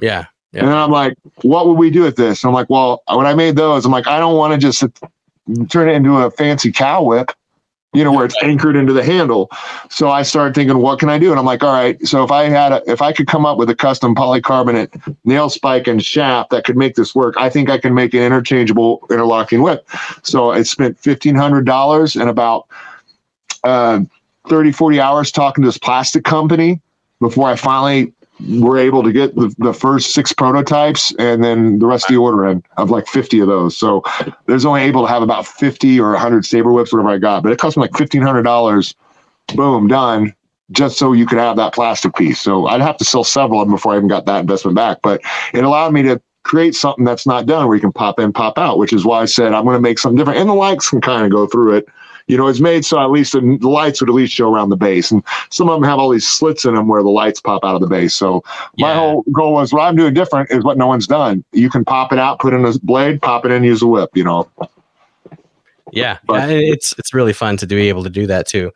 Yeah. 0.00 0.26
Yeah. 0.52 0.60
And 0.60 0.70
I'm 0.70 0.90
like, 0.90 1.14
what 1.42 1.66
would 1.66 1.74
we 1.74 1.90
do 1.90 2.02
with 2.02 2.16
this? 2.16 2.42
And 2.42 2.48
I'm 2.48 2.54
like, 2.54 2.70
well, 2.70 3.02
when 3.12 3.26
I 3.26 3.34
made 3.34 3.56
those, 3.56 3.84
I'm 3.84 3.92
like, 3.92 4.06
I 4.06 4.18
don't 4.18 4.36
want 4.36 4.54
to 4.54 4.58
just 4.58 4.82
turn 5.68 5.88
it 5.88 5.92
into 5.92 6.16
a 6.16 6.30
fancy 6.30 6.72
cow 6.72 7.02
whip 7.02 7.32
you 7.94 8.04
know, 8.04 8.12
where 8.12 8.24
it's 8.24 8.36
anchored 8.42 8.76
into 8.76 8.92
the 8.92 9.02
handle. 9.02 9.50
So 9.88 10.10
I 10.10 10.22
started 10.22 10.54
thinking, 10.54 10.78
what 10.78 10.98
can 10.98 11.08
I 11.08 11.18
do? 11.18 11.30
And 11.30 11.38
I'm 11.38 11.46
like, 11.46 11.62
all 11.62 11.72
right, 11.72 12.00
so 12.06 12.22
if 12.22 12.30
I 12.30 12.44
had 12.44 12.72
a, 12.72 12.82
if 12.90 13.00
I 13.00 13.12
could 13.12 13.26
come 13.26 13.46
up 13.46 13.56
with 13.56 13.70
a 13.70 13.74
custom 13.74 14.14
polycarbonate 14.14 15.16
nail 15.24 15.48
spike 15.48 15.86
and 15.86 16.04
shaft 16.04 16.50
that 16.50 16.64
could 16.64 16.76
make 16.76 16.96
this 16.96 17.14
work, 17.14 17.34
I 17.38 17.48
think 17.48 17.70
I 17.70 17.78
can 17.78 17.94
make 17.94 18.12
an 18.12 18.20
interchangeable 18.20 19.06
interlocking 19.10 19.62
whip. 19.62 19.88
So 20.22 20.50
I 20.50 20.62
spent 20.62 21.00
$1,500 21.00 22.20
and 22.20 22.28
about 22.28 22.68
uh, 23.64 24.00
30, 24.48 24.72
40 24.72 25.00
hours 25.00 25.32
talking 25.32 25.62
to 25.62 25.68
this 25.68 25.78
plastic 25.78 26.24
company 26.24 26.82
before 27.20 27.48
I 27.48 27.56
finally 27.56 28.12
we're 28.46 28.78
able 28.78 29.02
to 29.02 29.12
get 29.12 29.34
the, 29.34 29.54
the 29.58 29.72
first 29.72 30.14
six 30.14 30.32
prototypes 30.32 31.12
and 31.18 31.42
then 31.42 31.78
the 31.78 31.86
rest 31.86 32.04
of 32.08 32.14
the 32.14 32.20
order 32.20 32.46
in 32.46 32.62
of 32.76 32.90
like 32.90 33.06
50 33.06 33.40
of 33.40 33.48
those. 33.48 33.76
So 33.76 34.02
there's 34.46 34.64
only 34.64 34.82
able 34.82 35.02
to 35.02 35.08
have 35.08 35.22
about 35.22 35.46
50 35.46 36.00
or 36.00 36.12
100 36.12 36.44
saber 36.44 36.72
whips, 36.72 36.92
whatever 36.92 37.10
I 37.10 37.18
got, 37.18 37.42
but 37.42 37.52
it 37.52 37.58
cost 37.58 37.76
me 37.76 37.82
like 37.82 37.92
$1,500. 37.92 38.94
Boom, 39.54 39.88
done. 39.88 40.34
Just 40.70 40.98
so 40.98 41.14
you 41.14 41.24
could 41.24 41.38
have 41.38 41.56
that 41.56 41.72
plastic 41.72 42.14
piece. 42.14 42.40
So 42.40 42.66
I'd 42.66 42.82
have 42.82 42.98
to 42.98 43.04
sell 43.04 43.24
several 43.24 43.62
of 43.62 43.66
them 43.66 43.74
before 43.74 43.94
I 43.94 43.96
even 43.96 44.08
got 44.08 44.26
that 44.26 44.40
investment 44.40 44.76
back. 44.76 44.98
But 45.02 45.22
it 45.54 45.64
allowed 45.64 45.94
me 45.94 46.02
to 46.02 46.20
create 46.42 46.74
something 46.74 47.04
that's 47.04 47.26
not 47.26 47.46
done 47.46 47.66
where 47.66 47.74
you 47.74 47.80
can 47.80 47.92
pop 47.92 48.20
in, 48.20 48.32
pop 48.32 48.58
out, 48.58 48.78
which 48.78 48.92
is 48.92 49.04
why 49.04 49.22
I 49.22 49.24
said 49.24 49.54
I'm 49.54 49.64
going 49.64 49.76
to 49.76 49.80
make 49.80 49.98
something 49.98 50.18
different. 50.18 50.38
And 50.38 50.48
the 50.48 50.54
likes 50.54 50.90
can 50.90 51.00
kind 51.00 51.24
of 51.24 51.30
go 51.30 51.46
through 51.46 51.76
it 51.76 51.88
you 52.28 52.36
know, 52.36 52.46
it's 52.46 52.60
made 52.60 52.84
so 52.84 53.00
at 53.00 53.10
least 53.10 53.32
the 53.32 53.40
lights 53.62 54.00
would 54.00 54.10
at 54.10 54.14
least 54.14 54.32
show 54.32 54.52
around 54.52 54.68
the 54.68 54.76
base. 54.76 55.10
And 55.10 55.22
some 55.50 55.68
of 55.68 55.80
them 55.80 55.88
have 55.88 55.98
all 55.98 56.10
these 56.10 56.28
slits 56.28 56.64
in 56.64 56.74
them 56.74 56.86
where 56.86 57.02
the 57.02 57.08
lights 57.08 57.40
pop 57.40 57.64
out 57.64 57.74
of 57.74 57.80
the 57.80 57.86
base. 57.86 58.14
So 58.14 58.44
my 58.78 58.94
whole 58.94 59.22
goal 59.32 59.54
was 59.54 59.72
what 59.72 59.82
I'm 59.82 59.96
doing 59.96 60.14
different 60.14 60.50
is 60.50 60.62
what 60.62 60.78
no 60.78 60.86
one's 60.86 61.06
done. 61.06 61.42
You 61.52 61.70
can 61.70 61.84
pop 61.84 62.12
it 62.12 62.18
out, 62.18 62.38
put 62.38 62.54
in 62.54 62.64
a 62.64 62.78
blade, 62.80 63.20
pop 63.22 63.44
it 63.44 63.50
in, 63.50 63.64
use 63.64 63.82
a 63.82 63.86
whip, 63.86 64.10
you 64.14 64.24
know. 64.24 64.48
Yeah, 65.90 66.18
but, 66.26 66.50
yeah 66.50 66.56
it's 66.56 66.94
it's 66.98 67.14
really 67.14 67.32
fun 67.32 67.56
to 67.56 67.66
be 67.66 67.88
able 67.88 68.04
to 68.04 68.10
do 68.10 68.26
that 68.26 68.46
too 68.46 68.72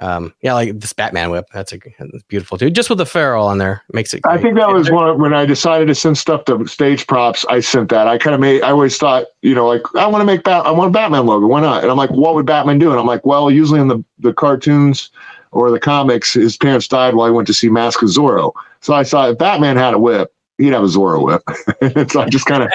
um 0.00 0.34
yeah 0.42 0.52
like 0.52 0.78
this 0.80 0.92
batman 0.92 1.30
whip 1.30 1.46
that's 1.52 1.72
a 1.72 1.78
that's 1.98 2.22
beautiful 2.24 2.58
too 2.58 2.68
just 2.68 2.88
with 2.88 2.98
the 2.98 3.06
ferrule 3.06 3.46
on 3.46 3.58
there 3.58 3.82
makes 3.92 4.12
it 4.12 4.22
great. 4.22 4.38
i 4.38 4.42
think 4.42 4.56
that 4.56 4.68
was 4.68 4.90
one 4.90 5.08
of, 5.08 5.18
when 5.18 5.32
i 5.32 5.46
decided 5.46 5.86
to 5.86 5.94
send 5.94 6.18
stuff 6.18 6.44
to 6.44 6.66
stage 6.66 7.06
props 7.06 7.44
i 7.48 7.60
sent 7.60 7.90
that. 7.90 8.08
I 8.08 8.18
kind 8.18 8.34
of 8.34 8.40
made 8.40 8.62
i 8.62 8.70
always 8.70 8.96
thought 8.98 9.26
you 9.42 9.54
know 9.54 9.68
like 9.68 9.82
i 9.94 10.06
want 10.06 10.22
to 10.22 10.26
make 10.26 10.42
bat 10.42 10.66
i 10.66 10.70
want 10.72 10.88
a 10.88 10.92
batman 10.92 11.26
logo 11.26 11.46
why 11.46 11.60
not? 11.60 11.82
And 11.82 11.90
i'm 11.92 11.96
like 11.96 12.10
what 12.10 12.34
would 12.34 12.46
batman 12.46 12.78
do? 12.78 12.90
And 12.90 12.98
i'm 12.98 13.06
like 13.06 13.24
well 13.24 13.50
usually 13.50 13.80
in 13.80 13.88
the 13.88 14.04
the 14.18 14.32
cartoons 14.32 15.10
or 15.52 15.70
the 15.70 15.78
comics 15.78 16.34
his 16.34 16.56
parents 16.56 16.88
died 16.88 17.14
while 17.14 17.28
he 17.28 17.32
went 17.32 17.46
to 17.46 17.54
see 17.54 17.68
mask 17.68 18.02
of 18.02 18.08
zorro. 18.08 18.52
So 18.80 18.94
i 18.94 19.04
thought 19.04 19.30
if 19.30 19.38
batman 19.38 19.76
had 19.76 19.94
a 19.94 19.98
whip 19.98 20.32
he'd 20.58 20.72
have 20.72 20.82
a 20.82 20.86
zorro 20.86 21.22
whip. 21.22 21.42
So 22.10 22.20
i 22.20 22.28
just 22.28 22.46
kind 22.46 22.64
of 22.64 22.70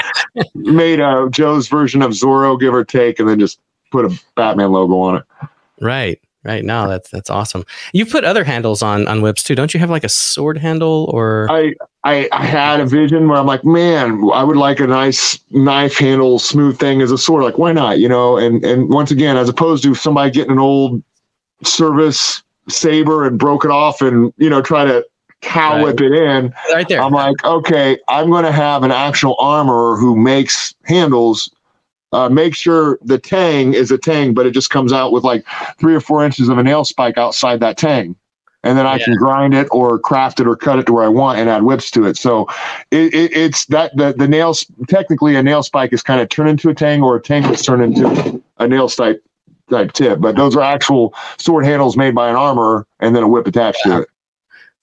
made 0.55 1.01
a 1.01 1.27
joe's 1.29 1.67
version 1.67 2.01
of 2.01 2.11
zorro 2.11 2.57
give 2.57 2.73
or 2.73 2.85
take 2.85 3.19
and 3.19 3.27
then 3.27 3.39
just 3.39 3.59
put 3.91 4.05
a 4.05 4.19
batman 4.35 4.71
logo 4.71 4.99
on 4.99 5.17
it. 5.17 5.23
Right 5.81 6.21
Right. 6.43 6.63
now, 6.63 6.87
that's 6.87 7.09
that's 7.09 7.29
awesome. 7.29 7.65
You 7.91 8.05
put 8.05 8.23
other 8.23 8.45
handles 8.45 8.81
on 8.81 9.07
on 9.07 9.21
whips 9.21 9.43
too, 9.43 9.55
don't 9.55 9.73
you? 9.73 9.79
Have 9.79 9.89
like 9.89 10.05
a 10.05 10.09
sword 10.09 10.57
handle 10.57 11.09
or? 11.13 11.47
I, 11.49 11.73
I 12.05 12.29
I 12.31 12.45
had 12.45 12.79
a 12.79 12.85
vision 12.85 13.27
where 13.27 13.37
I'm 13.37 13.45
like, 13.45 13.65
man, 13.65 14.29
I 14.33 14.43
would 14.43 14.55
like 14.55 14.79
a 14.79 14.87
nice 14.87 15.37
knife 15.51 15.97
handle, 15.97 16.39
smooth 16.39 16.79
thing 16.79 17.01
as 17.01 17.11
a 17.11 17.17
sword. 17.17 17.43
Like, 17.43 17.57
why 17.57 17.73
not? 17.73 17.99
You 17.99 18.07
know. 18.07 18.37
And 18.37 18.63
and 18.63 18.89
once 18.89 19.11
again, 19.11 19.35
as 19.35 19.49
opposed 19.49 19.83
to 19.83 19.93
somebody 19.93 20.31
getting 20.31 20.53
an 20.53 20.59
old 20.59 21.03
service 21.63 22.41
saber 22.69 23.27
and 23.27 23.37
broke 23.37 23.65
it 23.65 23.71
off 23.71 24.01
and 24.01 24.33
you 24.37 24.49
know 24.49 24.61
try 24.61 24.85
to 24.85 25.05
cow 25.41 25.75
right. 25.75 25.83
whip 25.83 26.01
it 26.01 26.13
in. 26.13 26.53
Right 26.71 26.87
there. 26.87 27.01
I'm 27.01 27.13
like, 27.13 27.43
okay, 27.43 27.99
I'm 28.07 28.29
going 28.29 28.45
to 28.45 28.51
have 28.51 28.83
an 28.83 28.91
actual 28.91 29.35
armorer 29.39 29.97
who 29.97 30.15
makes 30.15 30.73
handles. 30.83 31.51
Uh, 32.11 32.27
make 32.27 32.55
sure 32.55 32.97
the 33.03 33.19
tang 33.19 33.73
is 33.73 33.91
a 33.91 33.97
tang, 33.97 34.33
but 34.33 34.45
it 34.45 34.51
just 34.51 34.71
comes 34.71 34.91
out 34.91 35.11
with 35.11 35.23
like 35.23 35.45
three 35.77 35.93
or 35.93 36.01
four 36.01 36.25
inches 36.25 36.49
of 36.49 36.57
a 36.57 36.63
nail 36.63 36.83
spike 36.83 37.17
outside 37.17 37.59
that 37.59 37.77
tang. 37.77 38.15
And 38.63 38.77
then 38.77 38.85
I 38.85 38.97
yeah. 38.97 39.05
can 39.05 39.15
grind 39.15 39.53
it 39.53 39.67
or 39.71 39.99
craft 39.99 40.39
it 40.39 40.47
or 40.47 40.55
cut 40.55 40.79
it 40.79 40.85
to 40.87 40.93
where 40.93 41.03
I 41.03 41.07
want 41.07 41.39
and 41.39 41.49
add 41.49 41.63
whips 41.63 41.89
to 41.91 42.05
it. 42.05 42.17
So 42.17 42.47
it, 42.91 43.13
it, 43.13 43.31
it's 43.31 43.65
that 43.67 43.95
the, 43.95 44.13
the 44.13 44.27
nails, 44.27 44.65
technically 44.87 45.35
a 45.35 45.43
nail 45.43 45.63
spike 45.63 45.93
is 45.93 46.03
kind 46.03 46.19
of 46.19 46.27
turned 46.29 46.49
into 46.49 46.69
a 46.69 46.75
tang 46.75 47.01
or 47.01 47.15
a 47.15 47.21
tang 47.21 47.45
is 47.45 47.61
turned 47.61 47.83
into 47.83 48.43
a 48.57 48.67
nail 48.67 48.89
spike 48.89 49.21
type 49.69 49.93
tip. 49.93 50.19
But 50.19 50.35
those 50.35 50.57
are 50.57 50.61
actual 50.61 51.13
sword 51.37 51.63
handles 51.63 51.95
made 51.95 52.15
by 52.15 52.29
an 52.29 52.35
armor 52.35 52.85
and 52.99 53.15
then 53.15 53.23
a 53.23 53.29
whip 53.29 53.47
attached 53.47 53.79
yeah. 53.85 53.95
to 53.95 54.01
it. 54.01 54.09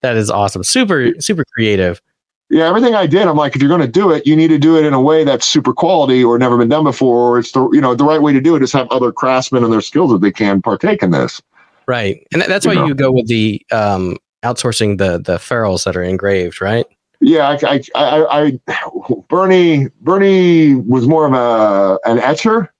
That 0.00 0.16
is 0.16 0.30
awesome. 0.30 0.64
Super, 0.64 1.12
super 1.20 1.44
creative. 1.44 2.00
Yeah, 2.48 2.68
everything 2.68 2.94
I 2.94 3.06
did, 3.06 3.26
I'm 3.26 3.36
like, 3.36 3.56
if 3.56 3.62
you're 3.62 3.68
going 3.68 3.80
to 3.80 3.88
do 3.88 4.12
it, 4.12 4.24
you 4.24 4.36
need 4.36 4.48
to 4.48 4.58
do 4.58 4.76
it 4.76 4.84
in 4.84 4.94
a 4.94 5.00
way 5.00 5.24
that's 5.24 5.46
super 5.46 5.72
quality 5.72 6.22
or 6.22 6.38
never 6.38 6.56
been 6.56 6.68
done 6.68 6.84
before, 6.84 7.32
or 7.32 7.38
it's 7.40 7.50
the 7.50 7.68
you 7.72 7.80
know 7.80 7.94
the 7.94 8.04
right 8.04 8.22
way 8.22 8.32
to 8.32 8.40
do 8.40 8.54
it 8.54 8.62
is 8.62 8.72
have 8.72 8.88
other 8.90 9.10
craftsmen 9.10 9.64
and 9.64 9.72
their 9.72 9.80
skills 9.80 10.12
that 10.12 10.20
they 10.20 10.30
can 10.30 10.62
partake 10.62 11.02
in 11.02 11.10
this. 11.10 11.42
Right, 11.88 12.24
and 12.32 12.42
that's 12.42 12.64
you 12.64 12.70
why 12.70 12.74
know? 12.76 12.86
you 12.86 12.94
go 12.94 13.10
with 13.10 13.26
the 13.26 13.64
um, 13.72 14.16
outsourcing 14.44 14.98
the 14.98 15.18
the 15.18 15.40
ferrules 15.40 15.84
that 15.84 15.96
are 15.96 16.02
engraved, 16.02 16.60
right? 16.60 16.86
Yeah, 17.20 17.48
I, 17.48 17.74
I, 17.74 17.82
I, 17.94 18.60
I, 18.68 19.14
Bernie, 19.28 19.88
Bernie 20.02 20.74
was 20.74 21.08
more 21.08 21.26
of 21.26 21.32
a 21.32 21.98
an 22.08 22.18
etcher. 22.18 22.72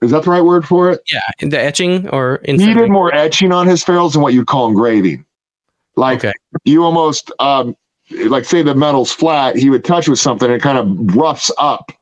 Is 0.00 0.12
that 0.12 0.24
the 0.24 0.30
right 0.30 0.44
word 0.44 0.66
for 0.66 0.90
it? 0.90 1.02
Yeah, 1.12 1.20
the 1.40 1.60
etching 1.60 2.08
or 2.08 2.40
he 2.44 2.56
did 2.56 2.90
more 2.90 3.14
etching 3.14 3.52
on 3.52 3.66
his 3.66 3.84
ferrules 3.84 4.14
than 4.14 4.22
what 4.22 4.32
you'd 4.32 4.46
call 4.46 4.68
engraving. 4.68 5.26
Like 5.96 6.24
okay. 6.24 6.32
you 6.64 6.84
almost 6.84 7.30
um, 7.38 7.76
like 8.10 8.44
say 8.44 8.62
the 8.62 8.74
metal's 8.74 9.12
flat, 9.12 9.56
he 9.56 9.70
would 9.70 9.84
touch 9.84 10.08
with 10.08 10.18
something 10.18 10.46
and 10.46 10.56
it 10.56 10.62
kind 10.62 10.78
of 10.78 11.16
roughs 11.16 11.50
up. 11.58 11.92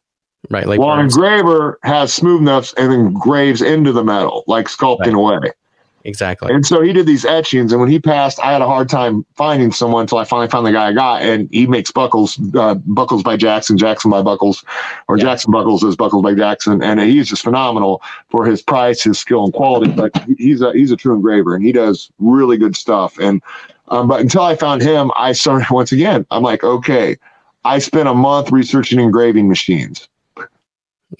Right. 0.50 0.66
Like 0.66 0.80
while 0.80 0.98
an 0.98 1.04
engraver 1.04 1.78
has 1.82 2.12
smoothness 2.12 2.74
and 2.74 2.92
engraves 2.92 3.62
into 3.62 3.92
the 3.92 4.04
metal, 4.04 4.44
like 4.46 4.66
sculpting 4.66 5.14
right. 5.14 5.14
away. 5.14 5.52
Exactly. 6.04 6.52
And 6.52 6.66
so 6.66 6.82
he 6.82 6.92
did 6.92 7.06
these 7.06 7.24
etchings, 7.24 7.72
and 7.72 7.80
when 7.80 7.90
he 7.90 8.00
passed, 8.00 8.40
I 8.40 8.52
had 8.52 8.60
a 8.60 8.66
hard 8.66 8.88
time 8.88 9.24
finding 9.36 9.70
someone 9.70 10.02
until 10.02 10.18
I 10.18 10.24
finally 10.24 10.48
found 10.48 10.66
the 10.66 10.72
guy 10.72 10.88
I 10.88 10.92
got, 10.92 11.22
and 11.22 11.48
he 11.50 11.66
makes 11.66 11.92
buckles, 11.92 12.40
uh, 12.54 12.74
buckles 12.74 13.22
by 13.22 13.36
Jackson, 13.36 13.78
Jackson 13.78 14.10
by 14.10 14.20
Buckles, 14.22 14.64
or 15.08 15.16
yeah. 15.16 15.24
Jackson 15.24 15.52
Buckles 15.52 15.84
is 15.84 15.94
Buckles 15.94 16.22
by 16.22 16.34
Jackson, 16.34 16.82
and 16.82 17.00
he's 17.00 17.28
just 17.28 17.42
phenomenal 17.42 18.02
for 18.28 18.44
his 18.44 18.60
price, 18.62 19.02
his 19.02 19.18
skill, 19.18 19.44
and 19.44 19.52
quality. 19.52 19.92
But 19.92 20.10
he's 20.38 20.60
a 20.60 20.72
he's 20.72 20.90
a 20.90 20.96
true 20.96 21.14
engraver, 21.14 21.54
and 21.54 21.64
he 21.64 21.70
does 21.70 22.10
really 22.18 22.56
good 22.56 22.74
stuff. 22.74 23.16
And 23.18 23.42
um, 23.88 24.08
but 24.08 24.20
until 24.20 24.42
I 24.42 24.56
found 24.56 24.82
him, 24.82 25.10
I 25.16 25.32
started 25.32 25.68
once 25.70 25.92
again. 25.92 26.26
I'm 26.30 26.42
like, 26.42 26.64
okay, 26.64 27.16
I 27.64 27.78
spent 27.78 28.08
a 28.08 28.14
month 28.14 28.50
researching 28.50 29.00
engraving 29.00 29.48
machines. 29.48 30.08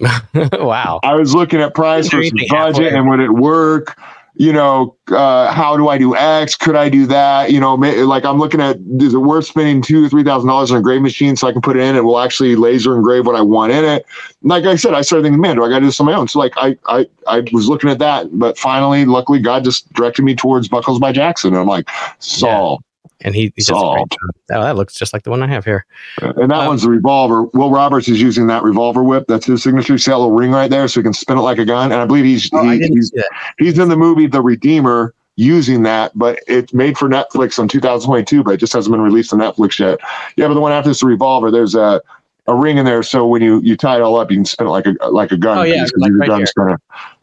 wow. 0.34 1.01
I 1.02 1.14
was 1.14 1.34
looking 1.34 1.60
at 1.60 1.74
price 1.74 2.09
versus 2.09 2.32
budget 2.48 2.94
and 2.94 3.09
would 3.09 3.20
it 3.20 3.30
work? 3.30 3.98
You 4.34 4.52
know, 4.52 4.96
uh, 5.09 5.52
how 5.52 5.76
do 5.76 5.88
I 5.88 5.98
do 5.98 6.16
X? 6.16 6.56
Could 6.56 6.74
I 6.74 6.88
do 6.88 7.06
that? 7.06 7.50
You 7.52 7.60
know, 7.60 7.74
like 7.74 8.24
I'm 8.24 8.38
looking 8.38 8.60
at, 8.60 8.78
is 8.98 9.14
it 9.14 9.18
worth 9.18 9.46
spending 9.46 9.82
two 9.82 10.06
or 10.06 10.09
three 10.09 10.24
thousand 10.24 10.48
dollars 10.48 10.70
on 10.70 10.78
a 10.78 10.82
grave 10.82 11.02
machine 11.02 11.36
so 11.36 11.48
I 11.48 11.52
can 11.52 11.60
put 11.60 11.76
it 11.76 11.82
in? 11.82 11.96
It 11.96 12.04
will 12.04 12.18
actually 12.18 12.56
laser 12.56 12.96
engrave 12.96 13.26
what 13.26 13.36
I 13.36 13.42
want 13.42 13.72
in 13.72 13.84
it. 13.84 14.06
Like 14.42 14.64
I 14.64 14.76
said, 14.76 14.94
I 14.94 15.02
started 15.02 15.24
thinking, 15.24 15.40
man, 15.40 15.56
do 15.56 15.64
I 15.64 15.68
got 15.68 15.76
to 15.76 15.80
do 15.80 15.86
this 15.86 16.00
on 16.00 16.06
my 16.06 16.14
own? 16.14 16.28
So 16.28 16.38
like 16.38 16.54
I, 16.56 16.78
I, 16.86 17.06
I 17.26 17.44
was 17.52 17.68
looking 17.68 17.90
at 17.90 17.98
that, 17.98 18.38
but 18.38 18.56
finally, 18.56 19.04
luckily, 19.04 19.38
God 19.38 19.64
just 19.64 19.92
directed 19.92 20.22
me 20.22 20.34
towards 20.34 20.68
Buckles 20.68 20.98
by 20.98 21.12
Jackson. 21.12 21.50
And 21.52 21.59
I'm 21.59 21.66
like, 21.66 21.88
solved. 22.18 22.84
And 23.24 23.34
he, 23.34 23.52
he 23.56 23.62
Oh, 23.72 24.04
that 24.48 24.76
looks 24.76 24.94
just 24.94 25.12
like 25.12 25.22
the 25.22 25.30
one 25.30 25.42
I 25.42 25.46
have 25.46 25.64
here. 25.64 25.86
And 26.20 26.50
that 26.50 26.60
um, 26.60 26.66
one's 26.66 26.82
the 26.82 26.90
revolver. 26.90 27.44
Will 27.44 27.70
Roberts 27.70 28.08
is 28.08 28.20
using 28.20 28.48
that 28.48 28.62
revolver 28.62 29.02
whip. 29.02 29.26
That's 29.28 29.46
his 29.46 29.62
signature. 29.62 29.96
See 29.98 30.10
that 30.10 30.18
little 30.18 30.32
ring 30.32 30.50
right 30.50 30.70
there, 30.70 30.88
so 30.88 31.00
he 31.00 31.04
can 31.04 31.12
spin 31.12 31.38
it 31.38 31.42
like 31.42 31.58
a 31.58 31.64
gun. 31.64 31.92
And 31.92 32.00
I 32.00 32.06
believe 32.06 32.24
he's 32.24 32.50
oh, 32.52 32.68
he, 32.68 32.78
he's, 32.78 33.12
he's 33.58 33.78
in 33.78 33.88
the 33.88 33.96
movie 33.96 34.26
The 34.26 34.42
Redeemer 34.42 35.14
using 35.36 35.82
that, 35.84 36.16
but 36.16 36.40
it's 36.46 36.74
made 36.74 36.98
for 36.98 37.08
Netflix 37.08 37.58
on 37.58 37.68
2022, 37.68 38.42
but 38.42 38.54
it 38.54 38.56
just 38.58 38.72
hasn't 38.72 38.92
been 38.92 39.00
released 39.00 39.32
on 39.32 39.38
Netflix 39.38 39.78
yet. 39.78 39.98
Yeah, 40.36 40.48
but 40.48 40.54
the 40.54 40.60
one 40.60 40.72
after 40.72 40.90
this, 40.90 41.00
the 41.00 41.06
revolver, 41.06 41.50
there's 41.50 41.74
a 41.74 42.02
a 42.48 42.54
ring 42.56 42.76
in 42.76 42.84
there, 42.84 43.04
so 43.04 43.26
when 43.26 43.40
you 43.40 43.60
you 43.60 43.76
tie 43.76 43.96
it 43.96 44.02
all 44.02 44.16
up, 44.16 44.30
you 44.30 44.36
can 44.36 44.44
spin 44.44 44.66
it 44.66 44.70
like 44.70 44.86
a 44.86 44.94
like 45.08 45.30
a 45.30 45.36
gun. 45.36 45.58
Oh 45.58 45.62
yeah, 45.62 45.86
like 45.96 46.12
right 46.14 46.28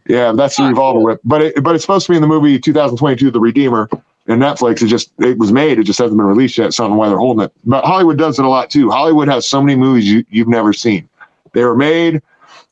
Yeah, 0.07 0.31
that's 0.31 0.56
the 0.56 0.64
oh, 0.64 0.69
revolver 0.69 0.99
cool. 0.99 1.06
whip. 1.06 1.22
But 1.26 1.41
it, 1.41 1.64
but 1.64 1.76
it's 1.76 1.84
supposed 1.84 2.06
to 2.06 2.14
be 2.14 2.15
in 2.15 2.22
the 2.22 2.27
movie 2.27 2.57
2022, 2.57 3.30
The 3.30 3.39
Redeemer 3.39 3.89
and 4.30 4.41
Netflix, 4.41 4.81
it 4.81 4.88
just 4.88 5.11
it 5.19 5.38
was 5.38 5.51
made. 5.51 5.80
It 5.80 5.84
just 5.84 5.99
hasn't 5.99 6.18
been 6.18 6.26
released 6.26 6.57
yet. 6.57 6.73
So 6.73 6.84
I 6.84 6.88
don't 6.88 6.95
know 6.95 6.99
why 6.99 7.10
they're 7.10 7.18
holding 7.18 7.43
it. 7.43 7.51
But 7.65 7.84
Hollywood 7.84 8.18
does 8.18 8.39
it 8.39 8.45
a 8.45 8.49
lot 8.49 8.69
too. 8.69 8.89
Hollywood 8.89 9.27
has 9.27 9.47
so 9.47 9.61
many 9.61 9.76
movies 9.76 10.06
you, 10.07 10.23
you've 10.30 10.47
never 10.47 10.72
seen. 10.72 11.10
They 11.53 11.65
were 11.65 11.76
made. 11.76 12.22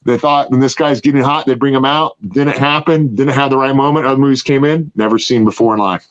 They 0.03 0.17
thought 0.17 0.51
when 0.51 0.59
this 0.59 0.75
guy's 0.75 1.01
getting 1.01 1.23
hot, 1.23 1.47
they'd 1.47 1.59
bring 1.59 1.73
him 1.73 1.84
out. 1.84 2.15
Didn't 2.29 2.57
happen. 2.57 3.13
Didn't 3.15 3.34
have 3.34 3.49
the 3.49 3.57
right 3.57 3.75
moment. 3.75 4.05
Other 4.05 4.19
movies 4.19 4.43
came 4.43 4.63
in. 4.63 4.91
Never 4.95 5.19
seen 5.19 5.43
before 5.43 5.73
in 5.73 5.79
life. 5.79 6.07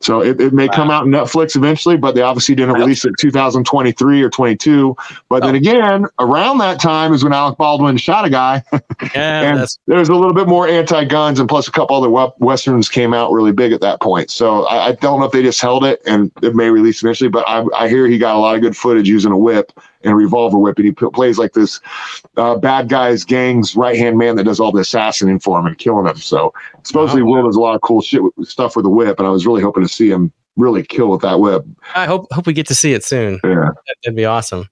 So 0.00 0.22
it, 0.22 0.40
it 0.40 0.52
may 0.52 0.66
wow. 0.68 0.74
come 0.74 0.90
out 0.90 1.06
in 1.06 1.12
Netflix 1.12 1.56
eventually, 1.56 1.96
but 1.96 2.14
they 2.14 2.22
obviously 2.22 2.54
didn't 2.54 2.76
release 2.76 3.04
it 3.04 3.14
2023 3.18 4.22
or 4.22 4.30
22. 4.30 4.96
But 5.28 5.42
oh. 5.42 5.46
then 5.46 5.54
again, 5.56 6.06
around 6.18 6.58
that 6.58 6.80
time 6.80 7.12
is 7.12 7.24
when 7.24 7.32
Alec 7.32 7.58
Baldwin 7.58 7.96
shot 7.96 8.24
a 8.24 8.30
guy. 8.30 8.62
Yeah, 9.14 9.54
and 9.54 9.68
there's 9.86 10.08
a 10.08 10.14
little 10.14 10.34
bit 10.34 10.48
more 10.48 10.66
anti-guns, 10.66 11.38
and 11.38 11.48
plus 11.48 11.68
a 11.68 11.70
couple 11.70 11.96
other 11.96 12.32
westerns 12.38 12.88
came 12.88 13.14
out 13.14 13.32
really 13.32 13.52
big 13.52 13.72
at 13.72 13.80
that 13.80 14.00
point. 14.00 14.30
So 14.30 14.64
I, 14.64 14.88
I 14.88 14.92
don't 14.92 15.20
know 15.20 15.26
if 15.26 15.32
they 15.32 15.42
just 15.42 15.60
held 15.60 15.84
it 15.84 16.02
and 16.04 16.32
it 16.42 16.54
may 16.54 16.68
release 16.68 17.02
eventually, 17.02 17.30
but 17.30 17.48
I, 17.48 17.64
I 17.76 17.88
hear 17.88 18.06
he 18.06 18.18
got 18.18 18.34
a 18.34 18.38
lot 18.38 18.56
of 18.56 18.60
good 18.60 18.76
footage 18.76 19.08
using 19.08 19.30
a 19.30 19.38
whip 19.38 19.72
and 20.02 20.12
a 20.12 20.16
revolver 20.16 20.58
whip, 20.58 20.76
and 20.78 20.86
he 20.86 20.92
p- 20.92 21.10
plays 21.12 21.38
like 21.38 21.52
this 21.52 21.80
uh, 22.36 22.56
bad 22.56 22.88
guy's 22.88 23.24
gang's 23.24 23.76
right 23.76 23.96
hand 23.96 24.18
man 24.18 24.36
that 24.36 24.44
does 24.44 24.60
all 24.60 24.72
the 24.72 24.80
assassinating 24.80 25.40
for 25.40 25.58
him 25.58 25.66
and 25.66 25.78
killing 25.78 26.06
him. 26.06 26.16
So 26.16 26.52
supposedly, 26.84 27.22
oh, 27.22 27.26
Will 27.26 27.46
does 27.46 27.56
a 27.56 27.60
lot 27.60 27.74
of 27.74 27.80
cool 27.82 28.02
shit 28.02 28.22
with, 28.22 28.48
stuff 28.48 28.76
with 28.76 28.84
the 28.84 28.90
whip, 28.90 29.18
and 29.18 29.26
I 29.26 29.30
was 29.30 29.46
really 29.46 29.62
hoping 29.62 29.82
to 29.82 29.88
see 29.88 30.10
him 30.10 30.32
really 30.56 30.82
kill 30.82 31.08
with 31.08 31.22
that 31.22 31.40
whip. 31.40 31.64
I 31.94 32.06
hope 32.06 32.26
hope 32.32 32.46
we 32.46 32.52
get 32.52 32.66
to 32.68 32.74
see 32.74 32.92
it 32.92 33.04
soon. 33.04 33.40
Yeah, 33.44 33.70
that'd 34.04 34.16
be 34.16 34.24
awesome. 34.24 34.68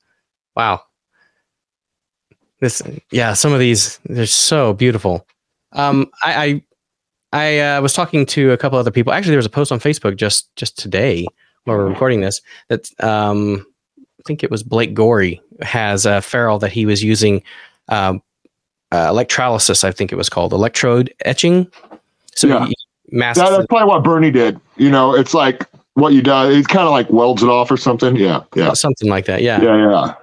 Wow. 0.54 0.82
This, 2.60 2.82
yeah, 3.10 3.34
some 3.34 3.52
of 3.52 3.60
these 3.60 3.98
they're 4.06 4.26
so 4.26 4.72
beautiful. 4.72 5.26
Um, 5.72 6.10
I 6.24 6.62
I, 7.32 7.58
I 7.58 7.58
uh, 7.58 7.82
was 7.82 7.92
talking 7.92 8.24
to 8.26 8.52
a 8.52 8.56
couple 8.56 8.78
other 8.78 8.90
people. 8.90 9.12
Actually, 9.12 9.32
there 9.32 9.38
was 9.38 9.46
a 9.46 9.50
post 9.50 9.72
on 9.72 9.78
Facebook 9.78 10.16
just 10.16 10.54
just 10.56 10.78
today 10.78 11.26
while 11.64 11.76
we're 11.76 11.88
recording 11.88 12.20
this 12.20 12.40
that 12.68 12.88
um 13.02 13.66
think 14.26 14.42
it 14.42 14.50
was 14.50 14.62
Blake 14.62 14.94
Gorey 14.94 15.40
has 15.62 16.06
a 16.06 16.20
ferrule 16.20 16.58
that 16.58 16.72
he 16.72 16.86
was 16.86 17.02
using 17.02 17.42
um, 17.88 18.22
uh, 18.92 19.06
electrolysis. 19.08 19.84
I 19.84 19.92
think 19.92 20.12
it 20.12 20.16
was 20.16 20.28
called 20.28 20.52
electrode 20.52 21.12
etching. 21.24 21.70
So 22.34 22.48
yeah. 22.48 22.66
That, 23.12 23.36
that's 23.36 23.66
probably 23.66 23.86
what 23.86 24.02
Bernie 24.02 24.32
did. 24.32 24.60
You 24.76 24.90
know, 24.90 25.14
it's 25.14 25.32
like 25.32 25.64
what 25.94 26.12
you 26.12 26.22
do. 26.22 26.50
It 26.50 26.68
kind 26.68 26.86
of 26.86 26.90
like 26.90 27.08
welds 27.10 27.42
it 27.42 27.48
off 27.48 27.70
or 27.70 27.76
something. 27.76 28.16
Yeah, 28.16 28.42
yeah, 28.54 28.72
something 28.72 29.08
like 29.08 29.26
that. 29.26 29.42
Yeah, 29.42 29.62
yeah, 29.62 29.90
yeah. 29.90 30.14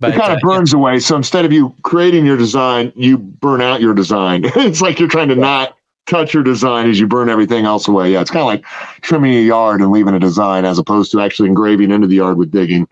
But, 0.00 0.14
it 0.14 0.18
kind 0.18 0.32
of 0.32 0.38
uh, 0.38 0.40
burns 0.40 0.72
yeah. 0.72 0.78
away. 0.78 1.00
So 1.00 1.16
instead 1.16 1.44
of 1.44 1.52
you 1.52 1.74
creating 1.82 2.26
your 2.26 2.36
design, 2.36 2.92
you 2.94 3.18
burn 3.18 3.60
out 3.60 3.80
your 3.80 3.94
design. 3.94 4.42
it's 4.56 4.80
like 4.80 4.98
you're 4.98 5.08
trying 5.08 5.28
to 5.28 5.36
not 5.36 5.76
touch 6.06 6.34
your 6.34 6.42
design 6.42 6.88
as 6.88 7.00
you 7.00 7.06
burn 7.06 7.28
everything 7.28 7.64
else 7.64 7.88
away. 7.88 8.12
Yeah, 8.12 8.20
it's 8.20 8.30
kind 8.30 8.42
of 8.42 8.46
like 8.46 8.64
trimming 9.02 9.34
a 9.34 9.42
yard 9.42 9.80
and 9.80 9.90
leaving 9.90 10.14
a 10.14 10.20
design 10.20 10.64
as 10.64 10.78
opposed 10.78 11.12
to 11.12 11.20
actually 11.20 11.48
engraving 11.48 11.90
into 11.90 12.06
the 12.06 12.16
yard 12.16 12.36
with 12.36 12.50
digging. 12.50 12.88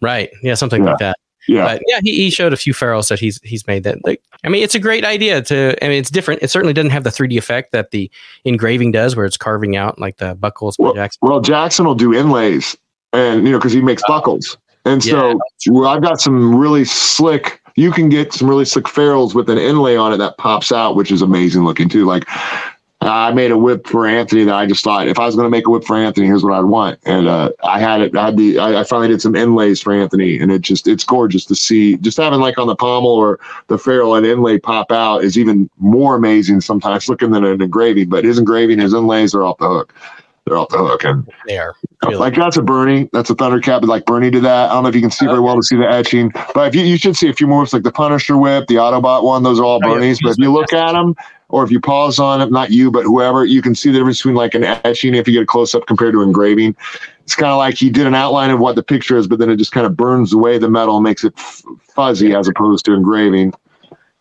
Right. 0.00 0.30
Yeah, 0.42 0.54
something 0.54 0.82
yeah. 0.82 0.90
like 0.90 0.98
that. 0.98 1.18
Yeah. 1.48 1.64
But 1.64 1.82
yeah, 1.86 2.00
he, 2.02 2.12
he 2.16 2.30
showed 2.30 2.52
a 2.52 2.56
few 2.56 2.72
ferrules 2.72 3.08
that 3.08 3.18
he's 3.18 3.40
he's 3.42 3.66
made 3.66 3.82
that 3.84 4.04
like 4.04 4.22
I 4.44 4.48
mean 4.48 4.62
it's 4.62 4.74
a 4.74 4.78
great 4.78 5.04
idea 5.04 5.42
to 5.42 5.76
I 5.84 5.88
mean 5.88 5.98
it's 5.98 6.10
different. 6.10 6.42
It 6.42 6.50
certainly 6.50 6.74
doesn't 6.74 6.90
have 6.90 7.04
the 7.04 7.10
3D 7.10 7.36
effect 7.36 7.72
that 7.72 7.90
the 7.90 8.10
engraving 8.44 8.92
does 8.92 9.16
where 9.16 9.24
it's 9.24 9.36
carving 9.36 9.74
out 9.74 9.98
like 9.98 10.18
the 10.18 10.34
buckles 10.34 10.76
well, 10.78 10.94
Jackson. 10.94 11.18
Well, 11.22 11.40
Jackson 11.40 11.86
will 11.86 11.94
do 11.94 12.14
inlays 12.14 12.76
and 13.12 13.46
you 13.46 13.52
know 13.52 13.58
because 13.58 13.72
he 13.72 13.80
makes 13.80 14.02
oh. 14.06 14.12
buckles. 14.12 14.58
And 14.84 15.02
so 15.02 15.28
yeah, 15.28 15.72
well, 15.72 15.88
I've 15.88 16.02
got 16.02 16.20
some 16.20 16.54
really 16.54 16.84
slick 16.84 17.60
you 17.76 17.90
can 17.92 18.08
get 18.08 18.32
some 18.32 18.48
really 18.48 18.64
slick 18.64 18.88
ferrules 18.88 19.34
with 19.34 19.48
an 19.48 19.58
inlay 19.58 19.96
on 19.96 20.12
it 20.12 20.18
that 20.18 20.36
pops 20.38 20.72
out, 20.72 20.96
which 20.96 21.10
is 21.10 21.22
amazing 21.22 21.64
looking 21.64 21.88
too. 21.88 22.04
Like 22.04 22.24
I 23.02 23.32
made 23.32 23.50
a 23.50 23.56
whip 23.56 23.86
for 23.86 24.06
Anthony 24.06 24.44
that 24.44 24.54
I 24.54 24.66
just 24.66 24.84
thought 24.84 25.08
if 25.08 25.18
I 25.18 25.24
was 25.24 25.34
going 25.34 25.46
to 25.46 25.50
make 25.50 25.66
a 25.66 25.70
whip 25.70 25.84
for 25.84 25.96
Anthony, 25.96 26.26
here's 26.26 26.44
what 26.44 26.52
I'd 26.52 26.64
want. 26.64 26.98
And 27.04 27.28
uh, 27.28 27.50
I 27.64 27.80
had 27.80 28.02
it. 28.02 28.14
I 28.14 28.26
had 28.26 28.36
the. 28.36 28.58
I, 28.58 28.80
I, 28.80 28.84
finally 28.84 29.08
did 29.08 29.22
some 29.22 29.34
inlays 29.34 29.80
for 29.80 29.94
Anthony, 29.94 30.38
and 30.38 30.52
it 30.52 30.60
just 30.60 30.86
it's 30.86 31.02
gorgeous 31.02 31.46
to 31.46 31.54
see. 31.54 31.96
Just 31.96 32.18
having 32.18 32.40
like 32.40 32.58
on 32.58 32.66
the 32.66 32.76
pommel 32.76 33.10
or 33.10 33.40
the 33.68 33.78
ferrule 33.78 34.16
an 34.16 34.26
inlay 34.26 34.58
pop 34.58 34.92
out 34.92 35.24
is 35.24 35.38
even 35.38 35.70
more 35.78 36.14
amazing 36.14 36.60
sometimes 36.60 37.08
looking 37.08 37.30
than 37.30 37.42
an 37.42 37.62
engraving. 37.62 38.10
But 38.10 38.24
his 38.24 38.38
engraving, 38.38 38.80
his 38.80 38.92
inlays 38.92 39.34
are 39.34 39.44
off 39.44 39.56
the 39.58 39.68
hook. 39.68 39.94
they're 40.44 40.58
off 40.58 40.68
the 40.68 40.78
hook. 40.78 41.02
And 41.02 41.26
they 41.46 41.56
are 41.56 41.74
really. 42.02 42.16
like 42.16 42.34
that's 42.34 42.58
a 42.58 42.62
Bernie, 42.62 43.08
that's 43.14 43.30
a 43.30 43.34
Thundercat, 43.34 43.80
but 43.80 43.88
like 43.88 44.04
Bernie 44.04 44.30
did 44.30 44.44
that. 44.44 44.68
I 44.68 44.74
don't 44.74 44.82
know 44.82 44.90
if 44.90 44.94
you 44.94 45.00
can 45.00 45.10
see 45.10 45.24
very 45.24 45.40
well 45.40 45.56
to 45.56 45.62
see 45.62 45.76
the 45.76 45.90
etching, 45.90 46.32
but 46.54 46.68
if 46.68 46.74
you, 46.74 46.82
you 46.82 46.98
should 46.98 47.16
see 47.16 47.30
a 47.30 47.34
few 47.34 47.46
more 47.46 47.60
whips 47.60 47.72
like 47.72 47.82
the 47.82 47.92
Punisher 47.92 48.36
whip, 48.36 48.66
the 48.66 48.74
Autobot 48.74 49.22
one, 49.22 49.42
those 49.42 49.58
are 49.58 49.64
all 49.64 49.80
oh, 49.82 49.88
Bernies. 49.88 50.18
Yeah. 50.20 50.28
But 50.28 50.30
if 50.32 50.38
you 50.38 50.52
look 50.52 50.74
at 50.74 50.92
them, 50.92 51.14
or 51.50 51.64
if 51.64 51.70
you 51.70 51.80
pause 51.80 52.18
on 52.18 52.40
it, 52.40 52.50
not 52.50 52.70
you, 52.70 52.90
but 52.90 53.04
whoever, 53.04 53.44
you 53.44 53.62
can 53.62 53.74
see 53.74 53.90
the 53.90 53.98
difference 53.98 54.18
between 54.18 54.34
like 54.34 54.54
an 54.54 54.64
etching 54.64 55.14
if 55.14 55.26
you 55.26 55.34
get 55.34 55.42
a 55.42 55.46
close 55.46 55.74
up 55.74 55.86
compared 55.86 56.12
to 56.14 56.22
engraving. 56.22 56.76
It's 57.22 57.34
kind 57.34 57.50
of 57.50 57.58
like 57.58 57.76
he 57.76 57.90
did 57.90 58.06
an 58.06 58.14
outline 58.14 58.50
of 58.50 58.60
what 58.60 58.76
the 58.76 58.82
picture 58.82 59.16
is, 59.16 59.26
but 59.26 59.38
then 59.38 59.50
it 59.50 59.56
just 59.56 59.72
kind 59.72 59.86
of 59.86 59.96
burns 59.96 60.32
away 60.32 60.58
the 60.58 60.70
metal 60.70 60.96
and 60.96 61.04
makes 61.04 61.24
it 61.24 61.32
f- 61.36 61.62
fuzzy 61.94 62.34
as 62.34 62.48
opposed 62.48 62.84
to 62.86 62.92
engraving. 62.92 63.52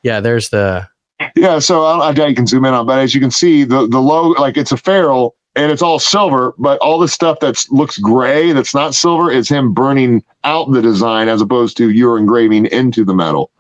Yeah, 0.04 0.20
there's 0.20 0.50
the. 0.50 0.88
Yeah, 1.36 1.60
so 1.60 1.84
I, 1.84 2.10
I 2.10 2.14
doubt 2.14 2.30
you 2.30 2.36
can 2.36 2.48
zoom 2.48 2.66
in 2.66 2.74
on, 2.74 2.86
but 2.86 3.00
as 3.00 3.14
you 3.14 3.20
can 3.20 3.32
see, 3.32 3.64
the 3.64 3.88
the 3.88 4.00
low 4.00 4.30
like 4.30 4.58
it's 4.58 4.72
a 4.72 4.78
ferrule 4.78 5.36
and 5.56 5.72
it's 5.72 5.82
all 5.82 6.00
silver, 6.00 6.54
but 6.58 6.80
all 6.80 7.00
the 7.00 7.08
stuff 7.08 7.40
that 7.42 7.66
looks 7.70 7.98
gray 7.98 8.54
that's 8.54 8.74
not 8.74 8.96
silver 8.96 9.30
is 9.30 9.50
him 9.50 9.74
burning 9.74 10.24
out 10.44 10.72
the 10.72 10.82
design 10.82 11.28
as 11.28 11.42
opposed 11.42 11.76
to 11.78 11.90
you're 11.90 12.18
engraving 12.18 12.68
into 12.68 13.04
the 13.04 13.14
metal. 13.14 13.52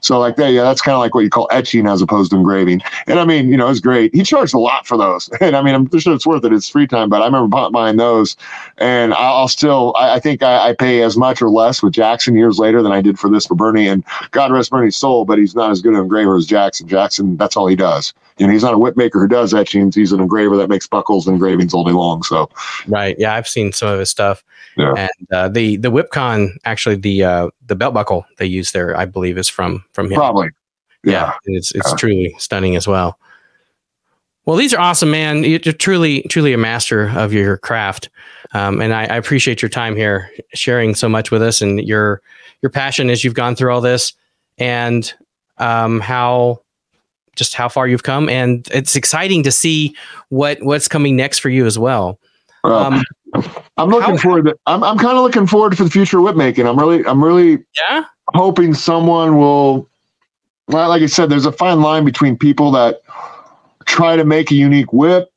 So 0.00 0.18
like 0.18 0.36
that, 0.36 0.50
yeah, 0.50 0.62
that's 0.62 0.80
kind 0.80 0.94
of 0.94 1.00
like 1.00 1.14
what 1.14 1.22
you 1.22 1.30
call 1.30 1.48
etching 1.50 1.86
as 1.86 2.02
opposed 2.02 2.30
to 2.30 2.36
engraving. 2.36 2.80
And 3.06 3.18
I 3.18 3.24
mean, 3.24 3.48
you 3.48 3.56
know, 3.56 3.68
it's 3.68 3.80
great. 3.80 4.14
He 4.14 4.22
charged 4.22 4.54
a 4.54 4.58
lot 4.58 4.86
for 4.86 4.96
those, 4.96 5.28
and 5.40 5.56
I 5.56 5.62
mean, 5.62 5.74
I'm 5.74 5.98
sure 5.98 6.14
it's 6.14 6.26
worth 6.26 6.44
it. 6.44 6.52
It's 6.52 6.68
free 6.68 6.86
time, 6.86 7.08
but 7.08 7.22
I 7.22 7.26
remember 7.26 7.70
buying 7.70 7.96
those, 7.96 8.36
and 8.78 9.14
I'll 9.14 9.48
still, 9.48 9.94
I, 9.96 10.14
I 10.14 10.20
think 10.20 10.42
I, 10.42 10.70
I, 10.70 10.74
pay 10.74 11.02
as 11.02 11.16
much 11.16 11.40
or 11.40 11.48
less 11.50 11.82
with 11.82 11.92
Jackson 11.92 12.34
years 12.34 12.58
later 12.58 12.82
than 12.82 12.92
I 12.92 13.00
did 13.00 13.18
for 13.18 13.30
this 13.30 13.46
for 13.46 13.54
Bernie. 13.54 13.86
And 13.86 14.04
God 14.32 14.52
rest 14.52 14.70
Bernie's 14.70 14.96
soul, 14.96 15.24
but 15.24 15.38
he's 15.38 15.54
not 15.54 15.70
as 15.70 15.80
good 15.80 15.94
an 15.94 16.00
engraver 16.00 16.36
as 16.36 16.46
Jackson. 16.46 16.88
Jackson, 16.88 17.36
that's 17.36 17.56
all 17.56 17.66
he 17.66 17.76
does. 17.76 18.12
You 18.38 18.46
know, 18.46 18.52
he's 18.52 18.64
not 18.64 18.74
a 18.74 18.78
whip 18.78 18.96
maker 18.96 19.20
who 19.20 19.28
does 19.28 19.54
etchings. 19.54 19.94
He's 19.94 20.10
an 20.10 20.20
engraver 20.20 20.56
that 20.56 20.68
makes 20.68 20.88
buckles 20.88 21.26
and 21.26 21.34
engravings 21.34 21.72
all 21.72 21.84
day 21.84 21.92
long. 21.92 22.22
So, 22.24 22.50
right, 22.88 23.14
yeah, 23.18 23.34
I've 23.34 23.46
seen 23.46 23.72
some 23.72 23.88
of 23.88 24.00
his 24.00 24.10
stuff. 24.10 24.42
Yeah. 24.76 24.94
And 24.96 25.32
uh, 25.32 25.48
the 25.48 25.76
the 25.76 25.90
WhipCon 25.90 26.56
actually 26.64 26.96
the 26.96 27.22
uh, 27.22 27.50
the 27.66 27.76
belt 27.76 27.94
buckle 27.94 28.26
they 28.38 28.46
use 28.46 28.72
there 28.72 28.96
I 28.96 29.04
believe 29.04 29.38
is 29.38 29.48
from 29.48 29.84
from 29.92 30.10
him. 30.10 30.16
Probably. 30.16 30.48
Yeah, 31.04 31.12
yeah 31.46 31.56
it's 31.56 31.72
it's 31.74 31.90
yeah. 31.90 31.96
truly 31.96 32.34
stunning 32.38 32.74
as 32.74 32.88
well. 32.88 33.18
Well, 34.46 34.56
these 34.56 34.74
are 34.74 34.80
awesome, 34.80 35.10
man. 35.10 35.42
You're 35.42 35.58
truly, 35.58 36.20
truly 36.28 36.52
a 36.52 36.58
master 36.58 37.08
of 37.16 37.32
your 37.32 37.56
craft, 37.56 38.10
um, 38.52 38.82
and 38.82 38.92
I, 38.92 39.04
I, 39.04 39.16
appreciate 39.16 39.62
your 39.62 39.70
time 39.70 39.96
here, 39.96 40.30
sharing 40.52 40.94
so 40.94 41.08
much 41.08 41.30
with 41.30 41.40
us, 41.40 41.62
and 41.62 41.80
your 41.80 42.20
your 42.60 42.68
passion 42.68 43.08
as 43.08 43.24
you've 43.24 43.32
gone 43.32 43.56
through 43.56 43.72
all 43.72 43.80
this, 43.80 44.12
and 44.58 45.10
um, 45.56 45.98
how 46.00 46.60
just 47.36 47.54
how 47.54 47.68
far 47.68 47.86
you've 47.88 48.02
come, 48.02 48.28
and 48.28 48.66
it's 48.72 48.96
exciting 48.96 49.42
to 49.42 49.52
see 49.52 49.94
what 50.28 50.62
what's 50.62 50.88
coming 50.88 51.16
next 51.16 51.38
for 51.38 51.50
you 51.50 51.66
as 51.66 51.78
well. 51.78 52.18
Um, 52.64 53.02
I'm 53.76 53.88
looking 53.88 54.16
how, 54.16 54.22
forward. 54.22 54.46
To, 54.46 54.58
I'm 54.66 54.82
I'm 54.82 54.98
kind 54.98 55.16
of 55.16 55.22
looking 55.24 55.46
forward 55.46 55.76
for 55.76 55.84
the 55.84 55.90
future 55.90 56.18
of 56.18 56.24
whip 56.24 56.36
making. 56.36 56.66
I'm 56.66 56.78
really 56.78 57.04
I'm 57.06 57.22
really 57.22 57.64
yeah 57.90 58.04
hoping 58.34 58.74
someone 58.74 59.36
will 59.36 59.88
like 60.68 61.02
I 61.02 61.06
said, 61.06 61.28
there's 61.28 61.46
a 61.46 61.52
fine 61.52 61.82
line 61.82 62.04
between 62.04 62.38
people 62.38 62.70
that 62.72 63.02
try 63.84 64.16
to 64.16 64.24
make 64.24 64.50
a 64.50 64.54
unique 64.54 64.92
whip 64.92 65.30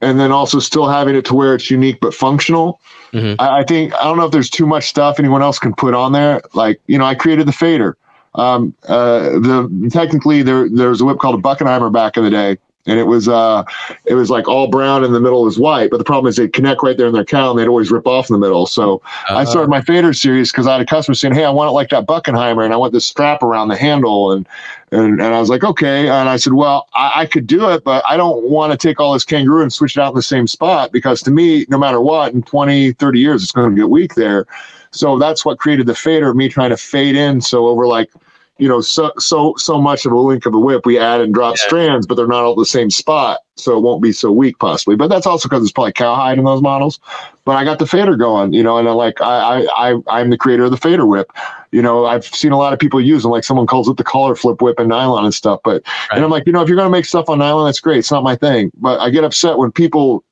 and 0.00 0.20
then 0.20 0.30
also 0.30 0.58
still 0.58 0.88
having 0.88 1.14
it 1.14 1.24
to 1.26 1.34
where 1.34 1.54
it's 1.54 1.70
unique 1.70 1.98
but 2.00 2.12
functional. 2.12 2.80
Mm-hmm. 3.12 3.40
I, 3.40 3.60
I, 3.60 3.64
think 3.64 3.94
I 3.94 4.02
don't 4.04 4.18
know 4.18 4.26
if 4.26 4.32
there's 4.32 4.50
too 4.50 4.66
much 4.66 4.88
stuff 4.88 5.18
anyone 5.18 5.40
else 5.40 5.58
can 5.58 5.74
put 5.74 5.94
on 5.94 6.12
there. 6.12 6.42
Like 6.52 6.80
you 6.86 6.98
know, 6.98 7.06
I 7.06 7.14
created 7.14 7.46
the 7.46 7.52
fader. 7.52 7.96
Um, 8.34 8.74
uh, 8.88 9.20
the 9.38 9.90
technically 9.92 10.42
there 10.42 10.68
there 10.68 10.90
was 10.90 11.00
a 11.00 11.04
whip 11.04 11.18
called 11.18 11.38
a 11.38 11.42
Buckenheimer 11.42 11.92
back 11.92 12.16
in 12.16 12.24
the 12.24 12.30
day, 12.30 12.56
and 12.86 12.98
it 12.98 13.04
was 13.04 13.28
uh 13.28 13.64
it 14.04 14.14
was 14.14 14.30
like 14.30 14.48
all 14.48 14.68
brown 14.68 15.04
in 15.04 15.12
the 15.12 15.20
middle 15.20 15.46
is 15.46 15.58
white 15.58 15.90
but 15.90 15.98
the 15.98 16.04
problem 16.04 16.28
is 16.28 16.36
they'd 16.36 16.52
connect 16.52 16.82
right 16.82 16.96
there 16.96 17.06
in 17.06 17.12
their 17.12 17.24
cowl 17.24 17.50
and 17.50 17.58
they'd 17.58 17.68
always 17.68 17.90
rip 17.90 18.06
off 18.06 18.28
in 18.28 18.34
the 18.34 18.40
middle 18.40 18.66
so 18.66 18.96
uh-huh. 19.04 19.36
i 19.36 19.44
started 19.44 19.68
my 19.68 19.80
fader 19.80 20.12
series 20.12 20.50
because 20.52 20.66
i 20.66 20.72
had 20.72 20.80
a 20.80 20.86
customer 20.86 21.14
saying 21.14 21.34
hey 21.34 21.44
i 21.44 21.50
want 21.50 21.68
it 21.68 21.72
like 21.72 21.88
that 21.90 22.06
buckenheimer 22.06 22.64
and 22.64 22.72
i 22.72 22.76
want 22.76 22.92
this 22.92 23.06
strap 23.06 23.42
around 23.42 23.68
the 23.68 23.76
handle 23.76 24.32
and 24.32 24.46
and, 24.92 25.20
and 25.20 25.34
i 25.34 25.40
was 25.40 25.48
like 25.48 25.64
okay 25.64 26.08
and 26.08 26.28
i 26.28 26.36
said 26.36 26.52
well 26.52 26.88
I, 26.94 27.22
I 27.22 27.26
could 27.26 27.46
do 27.46 27.70
it 27.70 27.84
but 27.84 28.04
i 28.08 28.16
don't 28.16 28.50
want 28.50 28.72
to 28.72 28.78
take 28.78 29.00
all 29.00 29.12
this 29.12 29.24
kangaroo 29.24 29.62
and 29.62 29.72
switch 29.72 29.96
it 29.96 30.00
out 30.00 30.10
in 30.10 30.16
the 30.16 30.22
same 30.22 30.46
spot 30.46 30.92
because 30.92 31.22
to 31.22 31.30
me 31.30 31.66
no 31.68 31.78
matter 31.78 32.00
what 32.00 32.34
in 32.34 32.42
20 32.42 32.92
30 32.92 33.18
years 33.18 33.42
it's 33.42 33.52
going 33.52 33.70
to 33.70 33.76
get 33.76 33.90
weak 33.90 34.14
there 34.14 34.46
so 34.94 35.18
that's 35.18 35.44
what 35.44 35.58
created 35.58 35.86
the 35.86 35.94
fader 35.94 36.30
of 36.30 36.36
me 36.36 36.48
trying 36.48 36.70
to 36.70 36.76
fade 36.76 37.16
in 37.16 37.40
so 37.40 37.66
over 37.66 37.86
like 37.86 38.10
you 38.58 38.68
know, 38.68 38.80
so 38.80 39.12
so 39.18 39.54
so 39.56 39.80
much 39.80 40.06
of 40.06 40.12
a 40.12 40.18
link 40.18 40.46
of 40.46 40.54
a 40.54 40.58
whip, 40.58 40.86
we 40.86 40.96
add 40.96 41.20
and 41.20 41.34
drop 41.34 41.56
yeah. 41.56 41.66
strands, 41.66 42.06
but 42.06 42.14
they're 42.14 42.28
not 42.28 42.44
all 42.44 42.54
the 42.54 42.64
same 42.64 42.88
spot, 42.88 43.40
so 43.56 43.76
it 43.76 43.80
won't 43.80 44.00
be 44.00 44.12
so 44.12 44.30
weak 44.30 44.60
possibly. 44.60 44.94
But 44.94 45.08
that's 45.08 45.26
also 45.26 45.48
because 45.48 45.64
it's 45.64 45.72
probably 45.72 45.92
cowhide 45.92 46.38
in 46.38 46.44
those 46.44 46.62
models. 46.62 47.00
But 47.44 47.56
I 47.56 47.64
got 47.64 47.80
the 47.80 47.86
fader 47.86 48.14
going, 48.14 48.52
you 48.52 48.62
know, 48.62 48.78
and 48.78 48.88
I 48.88 48.92
like 48.92 49.20
I 49.20 49.66
I 49.74 49.96
I'm 50.06 50.30
the 50.30 50.38
creator 50.38 50.64
of 50.64 50.70
the 50.70 50.76
fader 50.76 51.04
whip. 51.04 51.32
You 51.72 51.82
know, 51.82 52.06
I've 52.06 52.24
seen 52.24 52.52
a 52.52 52.56
lot 52.56 52.72
of 52.72 52.78
people 52.78 53.00
use 53.00 53.22
them, 53.22 53.32
like 53.32 53.42
someone 53.42 53.66
calls 53.66 53.88
it 53.88 53.96
the 53.96 54.04
collar 54.04 54.36
flip 54.36 54.62
whip 54.62 54.78
and 54.78 54.88
nylon 54.88 55.24
and 55.24 55.34
stuff. 55.34 55.58
But 55.64 55.82
right. 55.84 56.08
and 56.12 56.24
I'm 56.24 56.30
like, 56.30 56.46
you 56.46 56.52
know, 56.52 56.62
if 56.62 56.68
you're 56.68 56.76
gonna 56.76 56.90
make 56.90 57.06
stuff 57.06 57.28
on 57.28 57.40
nylon, 57.40 57.66
that's 57.66 57.80
great. 57.80 57.98
It's 57.98 58.12
not 58.12 58.22
my 58.22 58.36
thing. 58.36 58.70
But 58.76 59.00
I 59.00 59.10
get 59.10 59.24
upset 59.24 59.58
when 59.58 59.72
people 59.72 60.22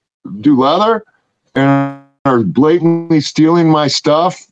do 0.40 0.56
leather 0.56 1.04
and 1.56 2.00
are 2.24 2.44
blatantly 2.44 3.20
stealing 3.20 3.68
my 3.68 3.88
stuff 3.88 4.46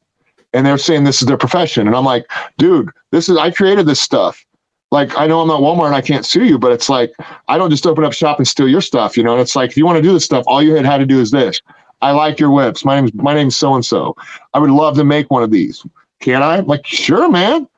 and 0.52 0.66
they're 0.66 0.78
saying 0.78 1.05
this 1.05 1.22
is 1.22 1.28
their 1.28 1.36
profession. 1.36 1.86
And 1.86 1.97
I'm 1.97 2.05
like, 2.05 2.31
dude, 2.59 2.90
this 3.10 3.28
is 3.28 3.36
I 3.36 3.51
created 3.51 3.86
this 3.86 4.01
stuff. 4.01 4.44
Like 4.90 5.16
I 5.16 5.27
know 5.27 5.40
I'm 5.40 5.48
not 5.48 5.60
Walmart 5.60 5.86
and 5.86 5.94
I 5.94 6.01
can't 6.01 6.27
sue 6.27 6.44
you, 6.44 6.59
but 6.59 6.72
it's 6.72 6.89
like 6.89 7.12
I 7.48 7.56
don't 7.56 7.70
just 7.70 7.86
open 7.86 8.05
up 8.05 8.12
shop 8.12 8.39
and 8.39 8.48
steal 8.48 8.68
your 8.68 8.81
stuff, 8.81 9.16
you 9.16 9.22
know. 9.22 9.32
And 9.32 9.40
it's 9.40 9.55
like 9.55 9.70
if 9.70 9.77
you 9.77 9.86
want 9.86 9.97
to 9.97 10.02
do 10.02 10.12
this 10.12 10.24
stuff, 10.24 10.44
all 10.47 10.62
you 10.62 10.74
had 10.74 10.85
had 10.85 10.98
to 10.98 11.06
do 11.06 11.20
is 11.20 11.31
this. 11.31 11.60
I 12.02 12.12
like 12.12 12.40
your 12.40 12.51
whips. 12.51 12.85
My 12.85 12.98
name's 12.98 13.14
my 13.14 13.35
name's 13.35 13.56
so 13.56 13.74
and 13.74 13.85
so. 13.85 14.16
I 14.55 14.59
would 14.59 14.70
love 14.70 14.97
to 14.97 15.05
make 15.05 15.31
one 15.31 15.43
of 15.43 15.51
these. 15.51 15.85
Can 16.18 16.43
I? 16.43 16.59
I'm 16.59 16.66
like, 16.66 16.86
sure, 16.86 17.31
man. 17.31 17.68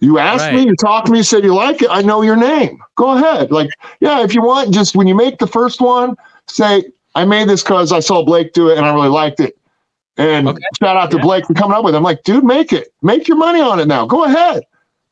You 0.00 0.18
asked 0.18 0.44
right. 0.44 0.54
me, 0.54 0.64
you 0.64 0.76
talked 0.76 1.06
to 1.06 1.12
me, 1.12 1.18
you 1.18 1.24
said 1.24 1.44
you 1.44 1.54
like 1.54 1.82
it. 1.82 1.88
I 1.90 2.00
know 2.00 2.22
your 2.22 2.36
name. 2.36 2.82
Go 2.96 3.16
ahead. 3.18 3.50
Like, 3.50 3.68
yeah, 4.00 4.22
if 4.22 4.34
you 4.34 4.40
want, 4.40 4.72
just 4.72 4.96
when 4.96 5.06
you 5.06 5.14
make 5.14 5.38
the 5.38 5.46
first 5.46 5.80
one, 5.80 6.16
say, 6.46 6.84
I 7.14 7.26
made 7.26 7.48
this 7.48 7.62
because 7.62 7.92
I 7.92 8.00
saw 8.00 8.24
Blake 8.24 8.54
do 8.54 8.70
it 8.70 8.78
and 8.78 8.86
I 8.86 8.94
really 8.94 9.08
liked 9.08 9.40
it. 9.40 9.58
And 10.16 10.48
okay. 10.48 10.62
shout 10.78 10.96
out 10.96 11.10
to 11.12 11.16
yeah. 11.16 11.22
Blake 11.22 11.46
for 11.46 11.54
coming 11.54 11.76
up 11.76 11.84
with 11.84 11.94
it. 11.94 11.96
I'm 11.96 12.02
like, 12.02 12.22
dude, 12.24 12.44
make 12.44 12.72
it. 12.72 12.92
Make 13.02 13.28
your 13.28 13.36
money 13.36 13.60
on 13.60 13.80
it 13.80 13.86
now. 13.86 14.06
Go 14.06 14.24
ahead. 14.24 14.64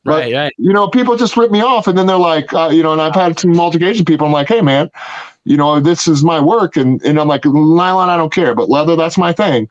Right, 0.05 0.31
but, 0.31 0.37
right. 0.37 0.53
You 0.57 0.71
know, 0.71 0.87
people 0.87 1.17
just 1.17 1.35
rip 1.35 1.51
me 1.51 1.61
off, 1.61 1.87
and 1.87 1.97
then 1.97 2.07
they're 2.07 2.17
like, 2.17 2.53
uh, 2.53 2.69
you 2.71 2.83
know, 2.83 2.93
and 2.93 3.01
I've 3.01 3.15
had 3.15 3.39
some 3.39 3.59
altercation 3.59 4.05
people. 4.05 4.27
I'm 4.27 4.33
like, 4.33 4.47
hey, 4.47 4.61
man, 4.61 4.89
you 5.43 5.57
know, 5.57 5.79
this 5.79 6.07
is 6.07 6.23
my 6.23 6.39
work, 6.39 6.77
and 6.77 7.01
and 7.03 7.19
I'm 7.19 7.27
like, 7.27 7.43
nylon, 7.45 8.09
I 8.09 8.17
don't 8.17 8.33
care, 8.33 8.55
but 8.55 8.69
leather, 8.69 8.95
that's 8.95 9.17
my 9.17 9.33
thing. 9.33 9.69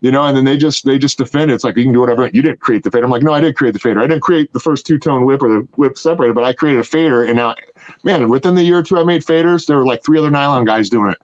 You 0.00 0.12
know, 0.12 0.24
and 0.24 0.36
then 0.36 0.44
they 0.44 0.56
just 0.56 0.84
they 0.84 0.98
just 0.98 1.18
defend 1.18 1.50
it. 1.50 1.54
It's 1.54 1.64
like 1.64 1.76
you 1.76 1.82
can 1.82 1.92
do 1.92 2.00
whatever. 2.00 2.28
You 2.28 2.42
didn't 2.42 2.60
create 2.60 2.84
the 2.84 2.90
fader. 2.90 3.04
I'm 3.04 3.10
like, 3.10 3.22
no, 3.22 3.32
I 3.32 3.40
did 3.40 3.56
create 3.56 3.72
the 3.72 3.80
fader. 3.80 4.00
I 4.00 4.06
didn't 4.06 4.22
create 4.22 4.52
the 4.52 4.60
first 4.60 4.86
two 4.86 4.98
tone 4.98 5.24
whip 5.24 5.42
or 5.42 5.48
the 5.48 5.68
whip 5.76 5.98
separator, 5.98 6.32
but 6.32 6.44
I 6.44 6.52
created 6.52 6.80
a 6.80 6.84
fader. 6.84 7.24
And 7.24 7.36
now, 7.36 7.56
man, 8.04 8.28
within 8.28 8.54
the 8.54 8.62
year 8.62 8.78
or 8.78 8.82
two 8.84 8.98
I 8.98 9.02
made 9.02 9.22
faders, 9.22 9.66
there 9.66 9.76
were 9.76 9.86
like 9.86 10.04
three 10.04 10.18
other 10.18 10.30
nylon 10.30 10.64
guys 10.64 10.88
doing 10.88 11.10
it. 11.10 11.18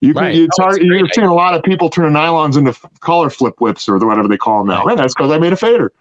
You 0.00 0.14
can, 0.14 0.22
right. 0.22 0.36
it's 0.36 0.56
oh, 0.60 0.64
hard, 0.64 0.82
you're 0.82 1.08
seeing 1.08 1.26
a 1.26 1.34
lot 1.34 1.54
of 1.54 1.62
people 1.64 1.90
turn 1.90 2.12
nylons 2.12 2.56
into 2.56 2.72
collar 3.00 3.30
flip 3.30 3.60
whips 3.60 3.88
or 3.88 3.98
whatever 3.98 4.28
they 4.28 4.36
call 4.36 4.58
them 4.58 4.68
now. 4.68 4.84
Right. 4.84 4.96
that's 4.96 5.14
because 5.14 5.32
I 5.32 5.38
made 5.38 5.52
a 5.52 5.56
fader. 5.56 5.92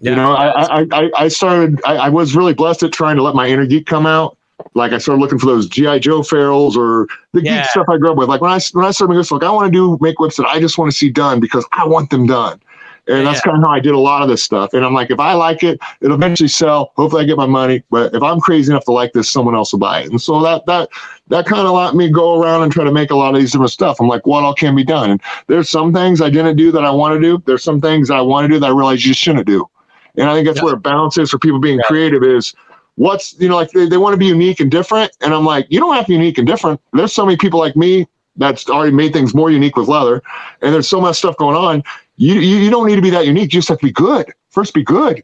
Yeah, 0.00 0.10
you 0.10 0.16
know, 0.16 0.32
I, 0.32 0.86
I, 0.92 1.10
I 1.16 1.28
started, 1.28 1.80
I, 1.84 1.96
I, 1.96 2.08
was 2.08 2.34
really 2.36 2.54
blessed 2.54 2.82
at 2.84 2.92
trying 2.92 3.16
to 3.16 3.22
let 3.22 3.34
my 3.34 3.48
inner 3.48 3.66
geek 3.66 3.86
come 3.86 4.06
out. 4.06 4.36
Like 4.74 4.92
I 4.92 4.98
started 4.98 5.20
looking 5.20 5.38
for 5.38 5.46
those 5.46 5.68
GI 5.68 6.00
Joe 6.00 6.22
ferrules 6.22 6.76
or 6.76 7.06
the 7.32 7.42
yeah. 7.42 7.62
geek 7.62 7.70
stuff 7.70 7.86
I 7.88 7.96
grew 7.96 8.10
up 8.10 8.16
with. 8.16 8.28
Like 8.28 8.40
when 8.40 8.50
I 8.50 8.60
when 8.72 8.84
I 8.84 8.90
started 8.90 9.10
making 9.10 9.20
this, 9.20 9.30
like 9.30 9.42
I 9.42 9.50
want 9.50 9.66
to 9.66 9.76
do 9.76 9.98
make 10.00 10.18
whips 10.18 10.36
that 10.36 10.46
I 10.46 10.60
just 10.60 10.78
want 10.78 10.90
to 10.90 10.96
see 10.96 11.10
done 11.10 11.40
because 11.40 11.66
I 11.72 11.86
want 11.86 12.10
them 12.10 12.26
done. 12.26 12.60
And 13.08 13.26
that's 13.26 13.40
kind 13.40 13.56
of 13.56 13.62
how 13.62 13.70
I 13.70 13.80
did 13.80 13.94
a 13.94 13.98
lot 13.98 14.22
of 14.22 14.28
this 14.28 14.44
stuff. 14.44 14.74
And 14.74 14.84
I'm 14.84 14.92
like, 14.92 15.10
if 15.10 15.18
I 15.18 15.32
like 15.32 15.62
it, 15.62 15.80
it'll 16.02 16.16
eventually 16.16 16.48
sell. 16.48 16.92
Hopefully 16.96 17.22
I 17.22 17.26
get 17.26 17.38
my 17.38 17.46
money. 17.46 17.82
But 17.90 18.14
if 18.14 18.22
I'm 18.22 18.38
crazy 18.38 18.70
enough 18.70 18.84
to 18.84 18.92
like 18.92 19.14
this, 19.14 19.30
someone 19.30 19.54
else 19.54 19.72
will 19.72 19.78
buy 19.78 20.02
it. 20.02 20.10
And 20.10 20.20
so 20.20 20.42
that 20.42 20.66
that 20.66 20.90
that 21.28 21.46
kind 21.46 21.66
of 21.66 21.74
let 21.74 21.94
me 21.94 22.10
go 22.10 22.40
around 22.40 22.62
and 22.62 22.70
try 22.70 22.84
to 22.84 22.92
make 22.92 23.10
a 23.10 23.16
lot 23.16 23.34
of 23.34 23.40
these 23.40 23.52
different 23.52 23.72
stuff. 23.72 23.98
I'm 23.98 24.08
like, 24.08 24.26
what 24.26 24.44
all 24.44 24.54
can 24.54 24.76
be 24.76 24.84
done? 24.84 25.12
And 25.12 25.20
there's 25.46 25.70
some 25.70 25.92
things 25.92 26.20
I 26.20 26.28
didn't 26.28 26.56
do 26.56 26.70
that 26.72 26.84
I 26.84 26.90
want 26.90 27.14
to 27.14 27.20
do. 27.20 27.42
There's 27.46 27.64
some 27.64 27.80
things 27.80 28.10
I 28.10 28.20
want 28.20 28.44
to 28.44 28.48
do 28.54 28.60
that 28.60 28.66
I 28.66 28.70
realize 28.70 29.06
you 29.06 29.14
shouldn't 29.14 29.46
do. 29.46 29.68
And 30.16 30.28
I 30.28 30.34
think 30.34 30.46
that's 30.46 30.58
yeah. 30.58 30.64
where 30.64 30.74
it 30.74 30.82
balances 30.82 31.30
for 31.30 31.38
people 31.38 31.60
being 31.60 31.78
yeah. 31.78 31.84
creative 31.86 32.22
is 32.22 32.54
what's, 32.96 33.38
you 33.40 33.48
know, 33.48 33.56
like 33.56 33.70
they, 33.70 33.86
they 33.86 33.96
want 33.96 34.12
to 34.14 34.18
be 34.18 34.26
unique 34.26 34.60
and 34.60 34.70
different. 34.70 35.12
And 35.20 35.32
I'm 35.32 35.44
like, 35.44 35.66
you 35.70 35.80
don't 35.80 35.94
have 35.94 36.04
to 36.06 36.08
be 36.08 36.14
unique 36.14 36.38
and 36.38 36.46
different. 36.46 36.80
There's 36.92 37.12
so 37.12 37.24
many 37.24 37.38
people 37.38 37.58
like 37.58 37.76
me 37.76 38.06
that's 38.36 38.68
already 38.68 38.92
made 38.92 39.12
things 39.12 39.34
more 39.34 39.50
unique 39.50 39.76
with 39.76 39.88
leather. 39.88 40.22
And 40.60 40.74
there's 40.74 40.88
so 40.88 41.00
much 41.00 41.16
stuff 41.16 41.36
going 41.36 41.56
on. 41.56 41.82
You, 42.18 42.34
you, 42.34 42.56
you 42.58 42.70
don't 42.70 42.86
need 42.86 42.96
to 42.96 43.02
be 43.02 43.10
that 43.10 43.26
unique. 43.26 43.44
You 43.54 43.60
just 43.60 43.68
have 43.68 43.78
to 43.78 43.86
be 43.86 43.92
good. 43.92 44.32
First, 44.50 44.74
be 44.74 44.82
good. 44.82 45.22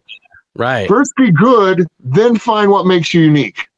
Right. 0.57 0.89
First, 0.89 1.15
be 1.17 1.31
good, 1.33 1.87
then 1.99 2.39
find 2.39 2.71
what 2.71 2.87
makes 2.87 3.13
you 3.13 3.23
unique. 3.23 3.69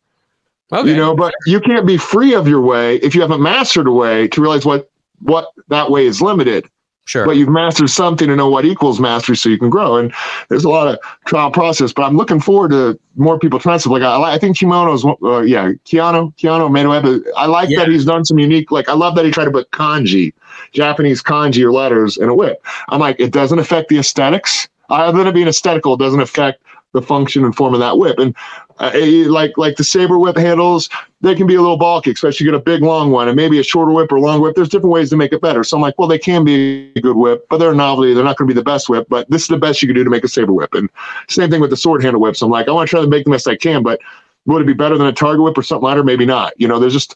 Okay. 0.71 0.91
You 0.91 0.97
know, 0.97 1.17
but 1.17 1.33
you 1.47 1.61
can't 1.61 1.87
be 1.87 1.97
free 1.97 2.35
of 2.35 2.47
your 2.47 2.61
way 2.61 2.97
if 2.97 3.15
you 3.15 3.23
haven't 3.23 3.41
mastered 3.41 3.87
a 3.87 3.93
way 3.93 4.29
to 4.29 4.41
realize 4.41 4.67
what 4.67 4.91
what 5.21 5.51
that 5.69 5.91
way 5.91 6.07
is 6.07 6.21
limited. 6.21 6.69
Sure. 7.07 7.25
But 7.25 7.37
you've 7.37 7.49
mastered 7.49 7.89
something 7.89 8.27
to 8.27 8.35
know 8.35 8.49
what 8.49 8.65
equals 8.65 8.99
mastery 8.99 9.37
so 9.37 9.49
you 9.49 9.59
can 9.59 9.71
grow. 9.71 9.97
And 9.97 10.13
there's 10.49 10.65
a 10.65 10.69
lot 10.69 10.89
of 10.89 10.99
trial 11.25 11.53
process, 11.53 11.93
but 11.93 12.03
I'm 12.03 12.17
looking 12.17 12.41
forward 12.41 12.73
to 12.73 12.99
more 13.15 13.39
people 13.39 13.61
trying 13.61 13.79
stuff. 13.79 13.93
Like 13.93 14.03
I, 14.03 14.35
I 14.35 14.39
think 14.39 14.59
Kimono's, 14.59 15.05
uh, 15.23 15.43
yeah, 15.43 15.71
Keanu, 15.85 16.35
Keanu 16.37 16.71
made 16.71 16.85
a. 16.85 17.33
I 17.37 17.47
like 17.47 17.71
yeah. 17.71 17.79
that 17.79 17.89
he's 17.89 18.05
done 18.05 18.25
some 18.25 18.41
unique, 18.41 18.73
like 18.73 18.89
I 18.89 18.95
love 18.95 19.15
that 19.15 19.25
he 19.25 19.31
tried 19.31 19.45
to 19.45 19.53
put 19.53 19.71
kanji, 19.71 20.33
Japanese 20.73 21.23
kanji 21.23 21.63
or 21.63 21.71
letters 21.71 22.17
in 22.17 22.29
a 22.29 22.35
whip. 22.35 22.61
I'm 22.89 22.99
like, 22.99 23.21
it 23.21 23.31
doesn't 23.33 23.61
affect 23.61 23.89
the 23.89 23.99
aesthetics. 23.99 24.69
Other 24.89 25.19
than 25.19 25.29
it 25.29 25.33
being 25.33 25.49
aesthetical, 25.49 25.95
it 25.95 25.99
doesn't 25.99 26.21
affect 26.21 26.63
the 26.97 27.03
function 27.03 27.45
and 27.45 27.55
form 27.55 27.75
of 27.75 27.81
that 27.81 27.99
whip. 27.99 28.19
And 28.19 28.35
uh, 28.79 28.91
like 29.31 29.57
like 29.57 29.77
the 29.77 29.85
saber 29.85 30.19
whip 30.19 30.37
handles, 30.37 30.89
they 31.21 31.35
can 31.35 31.47
be 31.47 31.55
a 31.55 31.61
little 31.61 31.77
bulky, 31.77 32.11
especially 32.11 32.45
you 32.45 32.53
get 32.53 32.59
a 32.59 32.63
big 32.63 32.83
long 32.83 33.11
one 33.11 33.29
and 33.29 33.37
maybe 33.37 33.61
a 33.61 33.63
shorter 33.63 33.93
whip 33.93 34.11
or 34.11 34.19
long 34.19 34.41
whip. 34.41 34.57
There's 34.57 34.69
different 34.69 34.93
ways 34.93 35.11
to 35.11 35.17
make 35.17 35.33
it 35.33 35.41
better. 35.41 35.63
So 35.63 35.77
I'm 35.77 35.83
like, 35.83 35.99
well, 35.99 36.09
they 36.09 36.19
can 36.19 36.45
be 36.45 36.93
a 36.97 37.01
good 37.01 37.17
whip, 37.17 37.47
but 37.49 37.59
they're 37.59 37.73
a 37.73 37.77
novelty. 37.77 38.15
They're 38.15 38.25
not 38.25 38.37
going 38.37 38.49
to 38.49 38.55
be 38.55 38.59
the 38.59 38.65
best 38.65 38.89
whip, 38.89 39.07
but 39.09 39.31
this 39.31 39.43
is 39.43 39.49
the 39.49 39.59
best 39.59 39.83
you 39.83 39.89
can 39.89 39.95
do 39.95 40.05
to 40.05 40.11
make 40.11 40.25
a 40.25 40.29
saber 40.29 40.53
whip. 40.53 40.75
And 40.75 40.91
same 41.29 41.51
thing 41.51 41.61
with 41.61 41.71
the 41.71 41.77
sword 41.77 42.03
handle 42.03 42.21
whips. 42.21 42.43
I'm 42.43 42.51
like, 42.51 42.69
I 42.69 42.73
want 42.73 42.89
to 42.89 42.91
try 42.91 43.01
to 43.03 43.07
make 43.07 43.25
the 43.25 43.31
best 43.31 43.47
I 43.47 43.57
can, 43.57 43.83
but 43.83 44.01
would 44.47 44.63
it 44.63 44.67
be 44.67 44.75
better 44.75 44.97
than 44.97 45.07
a 45.07 45.13
target 45.13 45.43
whip 45.43 45.59
or 45.59 45.63
something 45.63 45.85
lighter? 45.85 46.03
Maybe 46.03 46.25
not. 46.25 46.59
You 46.59 46.67
know, 46.69 46.79
there's 46.79 46.93
just 46.93 47.15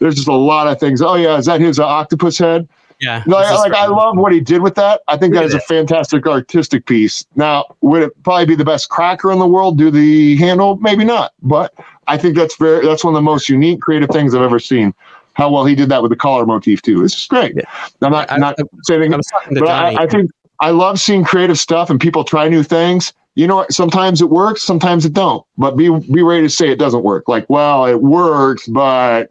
there's 0.00 0.16
just 0.16 0.28
a 0.28 0.34
lot 0.34 0.66
of 0.66 0.80
things. 0.80 1.00
Oh 1.00 1.14
yeah, 1.14 1.36
is 1.36 1.46
that 1.46 1.60
his 1.60 1.78
uh, 1.78 1.86
octopus 1.86 2.38
head? 2.38 2.68
Yeah. 3.00 3.24
No, 3.26 3.38
like 3.38 3.72
I 3.72 3.86
love 3.86 4.18
what 4.18 4.30
he 4.30 4.40
did 4.40 4.60
with 4.60 4.74
that. 4.74 5.00
I 5.08 5.16
think 5.16 5.32
that 5.34 5.44
is 5.44 5.54
a 5.54 5.60
fantastic 5.60 6.26
artistic 6.26 6.84
piece. 6.84 7.24
Now, 7.34 7.64
would 7.80 8.02
it 8.02 8.22
probably 8.22 8.44
be 8.44 8.54
the 8.54 8.64
best 8.64 8.90
cracker 8.90 9.32
in 9.32 9.38
the 9.38 9.46
world 9.46 9.78
do 9.78 9.90
the 9.90 10.36
handle? 10.36 10.76
Maybe 10.76 11.04
not, 11.04 11.32
but 11.42 11.72
I 12.08 12.18
think 12.18 12.36
that's 12.36 12.56
very 12.56 12.84
that's 12.86 13.02
one 13.02 13.14
of 13.14 13.18
the 13.18 13.22
most 13.22 13.48
unique 13.48 13.80
creative 13.80 14.10
things 14.10 14.34
I've 14.34 14.42
ever 14.42 14.58
seen. 14.58 14.94
How 15.32 15.50
well 15.50 15.64
he 15.64 15.74
did 15.74 15.88
that 15.88 16.02
with 16.02 16.10
the 16.10 16.16
collar 16.16 16.44
motif 16.44 16.82
too. 16.82 17.02
It's 17.02 17.14
just 17.14 17.30
great. 17.30 17.56
Yeah. 17.56 17.62
I'm 18.02 18.12
not 18.12 18.30
I, 18.30 18.36
not 18.36 18.56
I, 18.60 18.64
saying, 18.82 19.10
but 19.10 19.68
I, 19.68 20.02
I 20.02 20.06
think 20.06 20.30
I 20.60 20.70
love 20.70 21.00
seeing 21.00 21.24
creative 21.24 21.58
stuff 21.58 21.88
and 21.88 21.98
people 21.98 22.22
try 22.22 22.48
new 22.48 22.62
things 22.62 23.14
you 23.36 23.46
know 23.46 23.56
what? 23.56 23.72
Sometimes 23.72 24.20
it 24.20 24.28
works, 24.28 24.62
sometimes 24.62 25.06
it 25.06 25.12
don't. 25.12 25.46
But 25.56 25.76
be 25.76 25.88
be 25.88 26.20
ready 26.22 26.42
to 26.42 26.50
say 26.50 26.68
it 26.68 26.80
doesn't 26.80 27.04
work. 27.04 27.28
Like, 27.28 27.48
well, 27.48 27.86
it 27.86 28.02
works, 28.02 28.66
but 28.66 29.30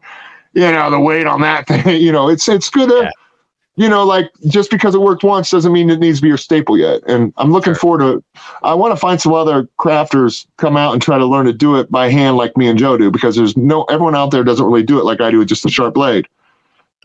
you 0.53 0.61
know 0.61 0.89
the 0.89 0.99
weight 0.99 1.27
on 1.27 1.41
that 1.41 1.67
thing. 1.67 2.01
You 2.01 2.11
know, 2.11 2.29
it's 2.29 2.47
it's 2.47 2.69
good 2.69 2.89
to 2.89 2.95
yeah 3.03 3.11
you 3.79 3.87
know, 3.87 4.03
like 4.03 4.29
just 4.45 4.69
because 4.69 4.93
it 4.93 4.99
worked 4.99 5.23
once 5.23 5.51
doesn't 5.51 5.71
mean 5.71 5.89
it 5.89 6.01
needs 6.01 6.17
to 6.17 6.21
be 6.21 6.27
your 6.27 6.35
staple 6.35 6.77
yet. 6.77 7.01
And 7.07 7.33
I'm 7.37 7.53
looking 7.53 7.73
sure. 7.73 7.79
forward 7.79 7.99
to. 7.99 8.41
I 8.61 8.73
want 8.73 8.91
to 8.91 8.99
find 8.99 9.21
some 9.21 9.33
other 9.33 9.69
crafters 9.79 10.45
come 10.57 10.75
out 10.75 10.91
and 10.91 11.01
try 11.01 11.17
to 11.17 11.25
learn 11.25 11.45
to 11.45 11.53
do 11.53 11.77
it 11.77 11.89
by 11.89 12.09
hand 12.09 12.35
like 12.35 12.57
me 12.57 12.67
and 12.67 12.77
Joe 12.77 12.97
do, 12.97 13.09
because 13.09 13.37
there's 13.37 13.55
no 13.55 13.83
everyone 13.85 14.15
out 14.15 14.31
there 14.31 14.43
doesn't 14.43 14.65
really 14.65 14.83
do 14.83 14.99
it 14.99 15.05
like 15.05 15.21
I 15.21 15.31
do 15.31 15.39
with 15.39 15.47
just 15.47 15.65
a 15.65 15.69
sharp 15.69 15.93
blade. 15.93 16.27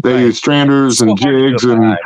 They 0.03 0.15
right. 0.15 0.21
use 0.23 0.41
stranders 0.41 1.01
and 1.01 1.17
jigs 1.17 1.65
and. 1.65 1.97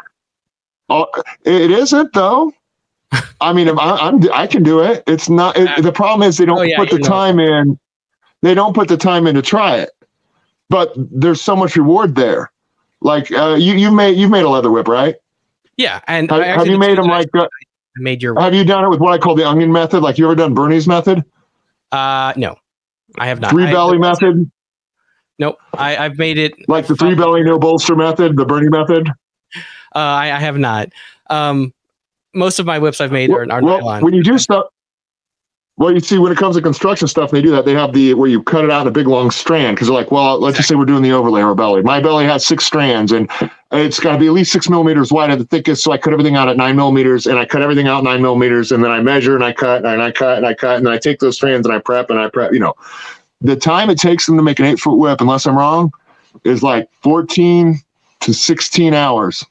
It 1.46 1.70
isn't 1.70 2.12
though. 2.12 2.52
I 3.40 3.54
mean, 3.54 3.68
if 3.68 3.78
I, 3.78 4.08
am 4.08 4.20
I 4.34 4.46
can 4.46 4.62
do 4.62 4.80
it. 4.82 5.02
It's 5.06 5.30
not. 5.30 5.56
It, 5.56 5.82
the 5.82 5.92
problem 5.92 6.28
is 6.28 6.36
they 6.36 6.44
don't 6.44 6.58
oh, 6.58 6.62
yeah, 6.62 6.76
put 6.76 6.90
the 6.90 6.98
time 6.98 7.40
in. 7.40 7.78
They 8.42 8.52
don't 8.52 8.74
put 8.74 8.88
the 8.88 8.98
time 8.98 9.26
in 9.26 9.34
to 9.34 9.42
try 9.42 9.76
it, 9.76 9.92
but 10.68 10.92
there's 10.94 11.40
so 11.40 11.56
much 11.56 11.74
reward 11.74 12.16
there. 12.16 12.52
Like 13.00 13.30
uh, 13.30 13.56
you, 13.58 13.74
you 13.74 13.90
made 13.90 14.16
you 14.16 14.28
made 14.28 14.42
a 14.42 14.48
leather 14.48 14.70
whip, 14.70 14.88
right? 14.88 15.16
Yeah, 15.76 16.00
and 16.08 16.30
have, 16.30 16.42
have 16.42 16.66
you 16.66 16.78
made 16.78 16.98
them 16.98 17.06
like? 17.06 17.28
Uh, 17.34 17.46
made 17.96 18.22
your. 18.22 18.38
Have 18.40 18.54
you 18.54 18.64
done 18.64 18.84
it 18.84 18.88
with 18.88 19.00
what 19.00 19.12
I 19.12 19.18
call 19.18 19.34
the 19.34 19.48
onion 19.48 19.70
method? 19.70 20.02
Like 20.02 20.18
you 20.18 20.26
ever 20.26 20.34
done 20.34 20.54
Bernie's 20.54 20.88
method? 20.88 21.24
Uh, 21.92 22.32
no, 22.36 22.56
I 23.16 23.28
have 23.28 23.40
not. 23.40 23.50
Three 23.52 23.66
belly 23.66 23.96
I, 23.96 24.00
method. 24.00 24.50
Nope, 25.38 25.58
I, 25.72 25.96
I've 25.96 26.18
made 26.18 26.36
it 26.38 26.68
like 26.68 26.88
the 26.88 26.96
three 26.96 27.14
belly 27.14 27.44
no 27.44 27.58
bolster 27.58 27.94
method, 27.94 28.36
the 28.36 28.44
Bernie 28.44 28.68
method. 28.68 29.08
Uh, 29.94 29.98
I, 29.98 30.32
I 30.32 30.40
have 30.40 30.58
not. 30.58 30.88
Um, 31.30 31.72
most 32.34 32.58
of 32.58 32.66
my 32.66 32.78
whips 32.78 33.00
I've 33.00 33.12
made 33.12 33.30
well, 33.30 33.38
are, 33.38 33.52
are 33.52 33.62
well, 33.62 33.78
nylon. 33.78 34.04
When 34.04 34.14
you 34.14 34.22
do 34.24 34.36
stuff, 34.38 34.66
well, 35.78 35.94
you 35.94 36.00
see, 36.00 36.18
when 36.18 36.32
it 36.32 36.38
comes 36.38 36.56
to 36.56 36.62
construction 36.62 37.06
stuff, 37.06 37.30
they 37.30 37.40
do 37.40 37.52
that. 37.52 37.64
They 37.64 37.72
have 37.72 37.92
the 37.92 38.12
where 38.14 38.28
you 38.28 38.42
cut 38.42 38.64
it 38.64 38.70
out 38.70 38.82
in 38.82 38.88
a 38.88 38.90
big 38.90 39.06
long 39.06 39.30
strand 39.30 39.76
because 39.76 39.86
they're 39.86 39.96
like, 39.96 40.10
well, 40.10 40.40
let's 40.40 40.56
just 40.56 40.68
say 40.68 40.74
we're 40.74 40.84
doing 40.84 41.04
the 41.04 41.12
overlay 41.12 41.40
of 41.40 41.46
our 41.46 41.54
belly. 41.54 41.82
My 41.82 42.00
belly 42.00 42.24
has 42.24 42.44
six 42.44 42.64
strands, 42.66 43.12
and 43.12 43.30
it's 43.70 44.00
got 44.00 44.14
to 44.14 44.18
be 44.18 44.26
at 44.26 44.32
least 44.32 44.50
six 44.50 44.68
millimeters 44.68 45.12
wide 45.12 45.30
at 45.30 45.38
the 45.38 45.44
thickest. 45.44 45.84
So 45.84 45.92
I 45.92 45.98
cut 45.98 46.12
everything 46.12 46.34
out 46.34 46.48
at 46.48 46.56
nine 46.56 46.74
millimeters, 46.74 47.26
and 47.26 47.38
I 47.38 47.46
cut 47.46 47.62
everything 47.62 47.86
out 47.86 48.02
nine 48.02 48.20
millimeters, 48.20 48.72
and 48.72 48.82
then 48.82 48.90
I 48.90 49.00
measure 49.00 49.36
and 49.36 49.44
I 49.44 49.52
cut 49.52 49.86
and 49.86 50.02
I 50.02 50.10
cut 50.10 50.38
and 50.38 50.46
I 50.46 50.54
cut, 50.54 50.78
and 50.78 50.88
I 50.88 50.98
take 50.98 51.20
those 51.20 51.36
strands 51.36 51.64
and 51.64 51.74
I 51.74 51.78
prep 51.78 52.10
and 52.10 52.18
I 52.18 52.28
prep. 52.28 52.52
You 52.52 52.58
know, 52.58 52.74
the 53.40 53.54
time 53.54 53.88
it 53.88 53.98
takes 53.98 54.26
them 54.26 54.36
to 54.36 54.42
make 54.42 54.58
an 54.58 54.64
eight 54.64 54.80
foot 54.80 54.96
whip, 54.96 55.20
unless 55.20 55.46
I'm 55.46 55.56
wrong, 55.56 55.92
is 56.42 56.60
like 56.60 56.90
fourteen 57.02 57.76
to 58.20 58.34
sixteen 58.34 58.94
hours 58.94 59.44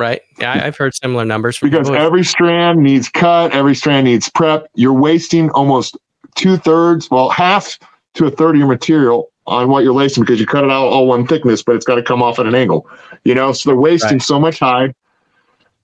right? 0.00 0.22
Yeah, 0.38 0.60
I've 0.64 0.76
heard 0.76 0.94
similar 0.94 1.24
numbers. 1.24 1.58
because 1.58 1.88
people. 1.88 2.02
every 2.02 2.24
strand 2.24 2.82
needs 2.82 3.08
cut, 3.08 3.52
every 3.52 3.76
strand 3.76 4.06
needs 4.06 4.28
prep. 4.28 4.66
You're 4.74 4.92
wasting 4.92 5.50
almost 5.50 5.96
two 6.34 6.56
thirds, 6.56 7.10
well, 7.10 7.30
half 7.30 7.78
to 8.14 8.26
a 8.26 8.30
third 8.30 8.56
of 8.56 8.58
your 8.58 8.68
material 8.68 9.30
on 9.46 9.68
what 9.68 9.84
you're 9.84 9.94
lacing 9.94 10.22
because 10.24 10.40
you 10.40 10.46
cut 10.46 10.64
it 10.64 10.70
out 10.70 10.86
all 10.86 11.06
one 11.06 11.26
thickness, 11.26 11.62
but 11.62 11.76
it's 11.76 11.84
got 11.84 11.96
to 11.96 12.02
come 12.02 12.22
off 12.22 12.38
at 12.38 12.46
an 12.46 12.54
angle. 12.54 12.88
You 13.24 13.34
know, 13.34 13.52
so 13.52 13.70
they're 13.70 13.76
wasting 13.76 14.12
right. 14.12 14.22
so 14.22 14.40
much 14.40 14.58
hide. 14.58 14.94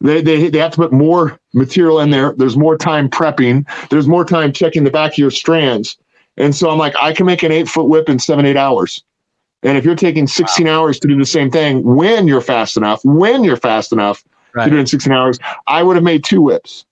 They, 0.00 0.22
they, 0.22 0.50
they 0.50 0.58
have 0.58 0.72
to 0.72 0.76
put 0.76 0.92
more 0.92 1.38
material 1.54 2.00
in 2.00 2.10
there. 2.10 2.34
There's 2.36 2.56
more 2.56 2.76
time 2.76 3.08
prepping. 3.08 3.66
There's 3.88 4.06
more 4.06 4.24
time 4.24 4.52
checking 4.52 4.84
the 4.84 4.90
back 4.90 5.12
of 5.12 5.18
your 5.18 5.30
strands. 5.30 5.96
And 6.36 6.54
so 6.54 6.70
I'm 6.70 6.78
like, 6.78 6.94
I 6.96 7.12
can 7.12 7.26
make 7.26 7.42
an 7.42 7.52
eight 7.52 7.68
foot 7.68 7.88
whip 7.88 8.08
in 8.08 8.18
seven, 8.18 8.44
eight 8.44 8.56
hours. 8.58 9.02
And 9.62 9.76
if 9.76 9.84
you're 9.84 9.96
taking 9.96 10.26
16 10.26 10.66
wow. 10.66 10.80
hours 10.80 11.00
to 11.00 11.08
do 11.08 11.16
the 11.16 11.26
same 11.26 11.50
thing 11.50 11.82
when 11.82 12.28
you're 12.28 12.40
fast 12.40 12.76
enough, 12.76 13.04
when 13.04 13.42
you're 13.42 13.56
fast 13.56 13.92
enough 13.92 14.24
right. 14.54 14.64
to 14.64 14.70
do 14.70 14.76
it 14.76 14.80
in 14.80 14.86
16 14.86 15.12
hours, 15.12 15.38
I 15.66 15.82
would 15.82 15.96
have 15.96 16.04
made 16.04 16.24
two 16.24 16.42
whips. 16.42 16.84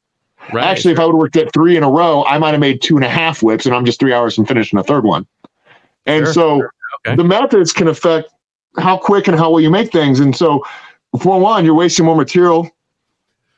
Right, 0.52 0.64
Actually, 0.64 0.92
if 0.92 1.00
I 1.00 1.04
would 1.06 1.12
have 1.12 1.18
worked 1.18 1.36
at 1.36 1.52
three 1.52 1.76
in 1.76 1.82
a 1.82 1.90
row, 1.90 2.24
I 2.24 2.38
might 2.38 2.50
have 2.50 2.60
made 2.60 2.82
two 2.82 2.96
and 2.96 3.04
a 3.04 3.08
half 3.08 3.42
whips, 3.42 3.64
and 3.64 3.74
I'm 3.74 3.84
just 3.84 3.98
three 3.98 4.12
hours 4.12 4.34
from 4.34 4.44
finishing 4.44 4.78
a 4.78 4.82
third 4.82 5.04
one. 5.04 5.26
And 6.04 6.26
sure, 6.26 6.32
so 6.34 6.58
sure. 6.58 6.74
Okay. 7.06 7.16
the 7.16 7.24
methods 7.24 7.72
can 7.72 7.88
affect 7.88 8.30
how 8.78 8.98
quick 8.98 9.26
and 9.26 9.38
how 9.38 9.50
well 9.50 9.60
you 9.60 9.70
make 9.70 9.90
things. 9.90 10.20
And 10.20 10.36
so, 10.36 10.62
for 11.18 11.40
one, 11.40 11.64
you're 11.64 11.74
wasting 11.74 12.04
more 12.04 12.16
material 12.16 12.70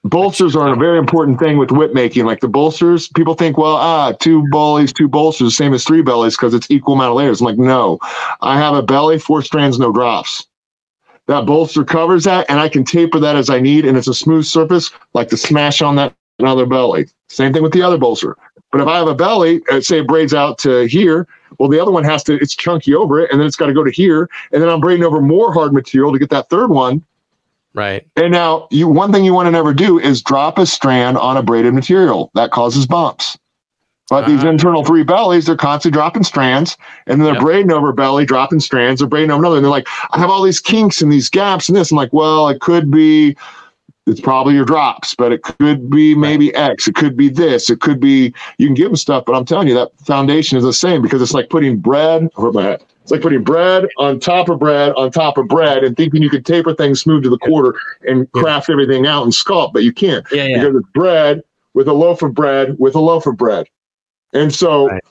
bolsters 0.07 0.57
are 0.57 0.73
a 0.73 0.77
very 0.77 0.99
important 0.99 1.39
thing 1.39 1.59
with 1.59 1.71
whip 1.71 1.93
making. 1.93 2.25
Like 2.27 2.41
the 2.41 2.49
bolsters, 2.49 3.09
people 3.09 3.35
think, 3.35 3.59
well, 3.59 3.77
ah, 3.77 4.13
two 4.13 4.47
bellies, 4.51 4.93
two 4.93 5.09
bolsters, 5.09 5.57
same 5.57 5.75
as 5.75 5.85
three 5.85 6.03
bellies 6.03 6.37
because 6.37 6.55
it's 6.55 6.71
equal 6.71 6.95
amount 6.95 7.11
of 7.11 7.17
layers. 7.17 7.41
I'm 7.41 7.47
like, 7.47 7.59
no, 7.59 7.99
I 8.41 8.59
have 8.59 8.75
a 8.75 8.83
belly, 8.83 9.19
four 9.19 9.43
strands, 9.43 9.79
no 9.79 9.93
drops. 9.93 10.47
That 11.27 11.45
bolster 11.45 11.85
covers 11.85 12.25
that, 12.25 12.49
and 12.49 12.61
I 12.61 12.69
can 12.69 12.85
taper 12.85 13.19
that 13.19 13.37
as 13.37 13.51
I 13.51 13.59
need, 13.59 13.85
and 13.85 13.99
it's 13.99 14.07
a 14.07 14.15
smooth 14.15 14.45
surface, 14.45 14.93
like 15.13 15.29
to 15.29 15.37
smash 15.37 15.83
on 15.83 15.97
that 15.97 16.15
another 16.39 16.67
belly. 16.67 17.09
Same 17.29 17.53
thing 17.53 17.63
with 17.63 17.73
the 17.73 17.83
other 17.83 17.99
bolster. 17.99 18.37
But 18.71 18.81
if 18.81 18.87
I 18.87 18.99
have 18.99 19.09
a 19.09 19.15
belly, 19.15 19.63
uh, 19.71 19.81
say 19.81 20.01
it 20.01 20.07
braids 20.07 20.35
out 20.35 20.59
to 20.59 20.87
here, 20.87 21.27
well, 21.59 21.69
the 21.69 21.81
other 21.81 21.91
one 21.91 22.05
has 22.05 22.23
to, 22.25 22.35
it's 22.35 22.55
chunky 22.55 22.95
over 22.95 23.21
it, 23.21 23.31
and 23.31 23.41
then 23.41 23.47
it's 23.47 23.57
got 23.57 23.67
to 23.67 23.75
go 23.75 23.83
to 23.83 23.91
here, 23.91 24.29
and 24.53 24.63
then 24.63 24.69
I'm 24.69 24.81
braiding 24.81 25.05
over 25.05 25.21
more 25.21 25.53
hard 25.53 25.73
material 25.73 26.13
to 26.13 26.19
get 26.19 26.31
that 26.31 26.49
third 26.49 26.71
one 26.71 27.05
Right. 27.77 28.09
And 28.17 28.33
now 28.33 28.69
you 28.71 28.89
one 28.89 29.13
thing 29.13 29.23
you 29.23 29.35
want 29.35 29.47
to 29.49 29.51
never 29.51 29.75
do 29.75 29.99
is 29.99 30.23
drop 30.23 30.59
a 30.59 30.65
strand 30.65 31.19
on 31.19 31.37
a 31.37 31.43
braided 31.43 31.75
material. 31.75 32.31
That 32.35 32.51
causes 32.51 32.87
bumps. 32.87 33.39
But 34.09 34.25
uh-huh. 34.25 34.33
these 34.33 34.45
internal 34.45 34.83
three 34.83 35.03
bellies, 35.03 35.45
they're 35.47 35.57
constantly 35.57 35.95
dropping 35.95 36.23
strands, 36.23 36.79
and 37.07 37.21
then 37.21 37.27
they're 37.27 37.35
yep. 37.35 37.43
braiding 37.43 37.73
over 37.73 37.93
belly, 37.93 38.25
dropping 38.25 38.61
strands, 38.61 39.01
they're 39.01 39.09
braiding 39.09 39.31
over 39.31 39.43
another. 39.43 39.57
And 39.57 39.65
they're 39.65 39.71
like, 39.71 39.89
I 40.13 40.19
have 40.19 40.31
all 40.31 40.43
these 40.43 40.61
kinks 40.61 41.03
and 41.03 41.13
these 41.13 41.29
gaps 41.29 41.69
and 41.69 41.77
this. 41.77 41.91
I'm 41.91 41.97
like, 41.97 42.13
well, 42.13 42.49
it 42.49 42.61
could 42.61 42.91
be 42.91 43.37
it's 44.07 44.21
probably 44.21 44.55
your 44.55 44.65
drops, 44.65 45.15
but 45.15 45.33
it 45.33 45.43
could 45.43 45.91
be 45.91 46.15
maybe 46.15 46.55
X. 46.55 46.87
It 46.89 46.95
could 46.95 47.17
be 47.17 47.29
this. 47.29 47.69
It 47.69 47.81
could 47.81 48.01
be 48.01 48.33
you 48.57 48.69
can 48.69 48.75
give 48.75 48.87
them 48.87 48.97
stuff, 48.97 49.25
but 49.27 49.35
I'm 49.35 49.45
telling 49.45 49.69
you 49.69 49.75
that 49.75 49.91
foundation 50.01 50.57
is 50.57 50.65
the 50.65 50.73
same 50.73 51.03
because 51.03 51.21
it's 51.21 51.35
like 51.35 51.51
putting 51.51 51.77
bread. 51.77 52.31
Hurt 52.37 52.55
my 52.55 52.63
head. 52.63 52.85
It's 53.07 53.13
like 53.13 53.23
putting 53.23 53.45
bread 53.45 53.87
on 53.99 54.19
top 54.19 54.49
of 54.49 54.59
bread 54.59 54.93
on 54.97 55.13
top 55.13 55.39
of 55.39 55.47
bread 55.47 55.85
and 55.85 55.97
thinking 55.97 56.23
you 56.23 56.29
could 56.29 56.45
taper 56.45 56.75
things 56.75 57.01
smooth 57.01 57.23
to 57.23 57.31
the 57.31 57.39
quarter 57.39 57.79
and 58.03 58.29
craft 58.33 58.69
everything 58.69 59.07
out 59.07 59.23
and 59.23 59.33
sculpt, 59.33 59.73
but 59.73 59.85
you 59.85 59.93
can't 59.93 60.27
yeah, 60.33 60.47
yeah. 60.47 60.59
because 60.59 60.75
it's 60.75 60.89
bread 60.93 61.45
with 61.75 61.87
a 61.87 61.93
loaf 61.93 62.23
of 62.23 62.35
bread 62.35 62.77
with 62.81 62.97
a 62.97 62.99
loaf 62.99 63.25
of 63.27 63.37
bread. 63.37 63.69
And 64.33 64.53
so, 64.53 64.89
right. 64.89 65.05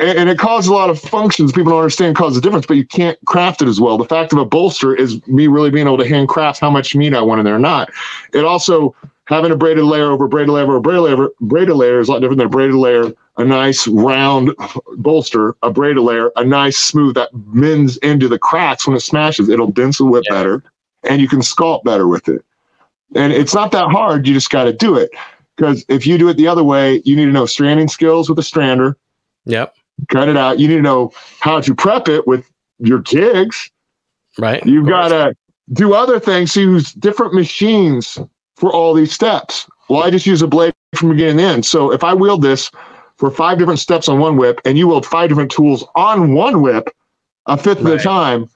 and, 0.00 0.18
and, 0.18 0.28
it 0.28 0.38
causes 0.38 0.68
a 0.68 0.74
lot 0.74 0.90
of 0.90 1.00
functions 1.00 1.50
people 1.50 1.70
don't 1.70 1.80
understand 1.80 2.14
cause 2.14 2.36
a 2.36 2.42
difference, 2.42 2.66
but 2.66 2.76
you 2.76 2.84
can't 2.84 3.18
craft 3.24 3.62
it 3.62 3.68
as 3.68 3.80
well. 3.80 3.96
The 3.96 4.04
fact 4.04 4.34
of 4.34 4.38
a 4.38 4.44
bolster 4.44 4.94
is 4.94 5.26
me 5.26 5.46
really 5.46 5.70
being 5.70 5.86
able 5.86 5.96
to 5.96 6.06
handcraft 6.06 6.60
how 6.60 6.68
much 6.68 6.94
meat 6.94 7.14
I 7.14 7.22
want 7.22 7.38
in 7.38 7.46
there 7.46 7.56
or 7.56 7.58
not. 7.58 7.90
It 8.34 8.44
also 8.44 8.94
having 9.28 9.50
a 9.50 9.56
braided 9.56 9.84
layer 9.84 10.10
over 10.10 10.28
braided 10.28 10.50
layer 10.50 10.64
over 10.64 10.78
braided 10.78 11.02
layer, 11.04 11.28
braided 11.40 11.74
layer 11.74 12.00
is 12.00 12.08
a 12.08 12.12
lot 12.12 12.18
different 12.18 12.36
than 12.36 12.48
a 12.48 12.50
braided 12.50 12.74
layer, 12.74 13.14
a 13.36 13.44
nice 13.44 13.86
round 13.88 14.54
bolster, 14.96 15.56
a 15.62 15.70
braided 15.70 16.02
layer, 16.02 16.30
a 16.36 16.44
nice 16.44 16.78
smooth 16.78 17.14
that 17.16 17.30
mends 17.34 17.96
into 17.98 18.28
the 18.28 18.38
cracks 18.38 18.86
when 18.86 18.96
it 18.96 19.00
smashes. 19.00 19.48
It'll 19.48 19.70
dense 19.70 19.98
the 19.98 20.04
whip 20.04 20.24
yeah. 20.28 20.36
better 20.36 20.62
and 21.04 21.20
you 21.20 21.28
can 21.28 21.40
sculpt 21.40 21.84
better 21.84 22.08
with 22.08 22.28
it. 22.28 22.44
And 23.14 23.32
it's 23.32 23.54
not 23.54 23.70
that 23.72 23.90
hard. 23.90 24.26
You 24.26 24.34
just 24.34 24.50
got 24.50 24.64
to 24.64 24.72
do 24.72 24.96
it. 24.96 25.10
Because 25.56 25.84
if 25.88 26.06
you 26.06 26.18
do 26.18 26.28
it 26.28 26.36
the 26.36 26.48
other 26.48 26.64
way, 26.64 27.00
you 27.04 27.14
need 27.14 27.26
to 27.26 27.32
know 27.32 27.46
stranding 27.46 27.88
skills 27.88 28.28
with 28.28 28.38
a 28.38 28.42
strander. 28.42 28.96
Yep. 29.44 29.74
Cut 30.08 30.28
it 30.28 30.36
out. 30.36 30.58
You 30.58 30.66
need 30.66 30.76
to 30.76 30.82
know 30.82 31.12
how 31.38 31.60
to 31.60 31.74
prep 31.74 32.08
it 32.08 32.26
with 32.26 32.50
your 32.78 32.98
jigs. 32.98 33.70
Right. 34.38 34.64
You've 34.66 34.88
got 34.88 35.08
to 35.08 35.36
do 35.72 35.94
other 35.94 36.18
things. 36.18 36.56
use 36.56 36.92
different 36.92 37.34
machines 37.34 38.18
for 38.56 38.72
all 38.72 38.94
these 38.94 39.12
steps. 39.12 39.68
Well, 39.88 40.02
I 40.02 40.10
just 40.10 40.26
use 40.26 40.42
a 40.42 40.48
blade 40.48 40.74
from 40.96 41.10
beginning 41.10 41.38
to 41.38 41.44
end. 41.44 41.66
So 41.66 41.92
if 41.92 42.02
I 42.02 42.14
wield 42.14 42.42
this 42.42 42.70
for 43.16 43.30
five 43.30 43.58
different 43.58 43.80
steps 43.80 44.08
on 44.08 44.18
one 44.18 44.36
whip 44.36 44.60
and 44.64 44.76
you 44.76 44.88
wield 44.88 45.06
five 45.06 45.28
different 45.28 45.50
tools 45.50 45.84
on 45.94 46.34
one 46.34 46.62
whip 46.62 46.88
a 47.46 47.56
fifth 47.56 47.80
right. 47.82 47.92
of 47.92 47.98
the 47.98 48.02
time, 48.02 48.48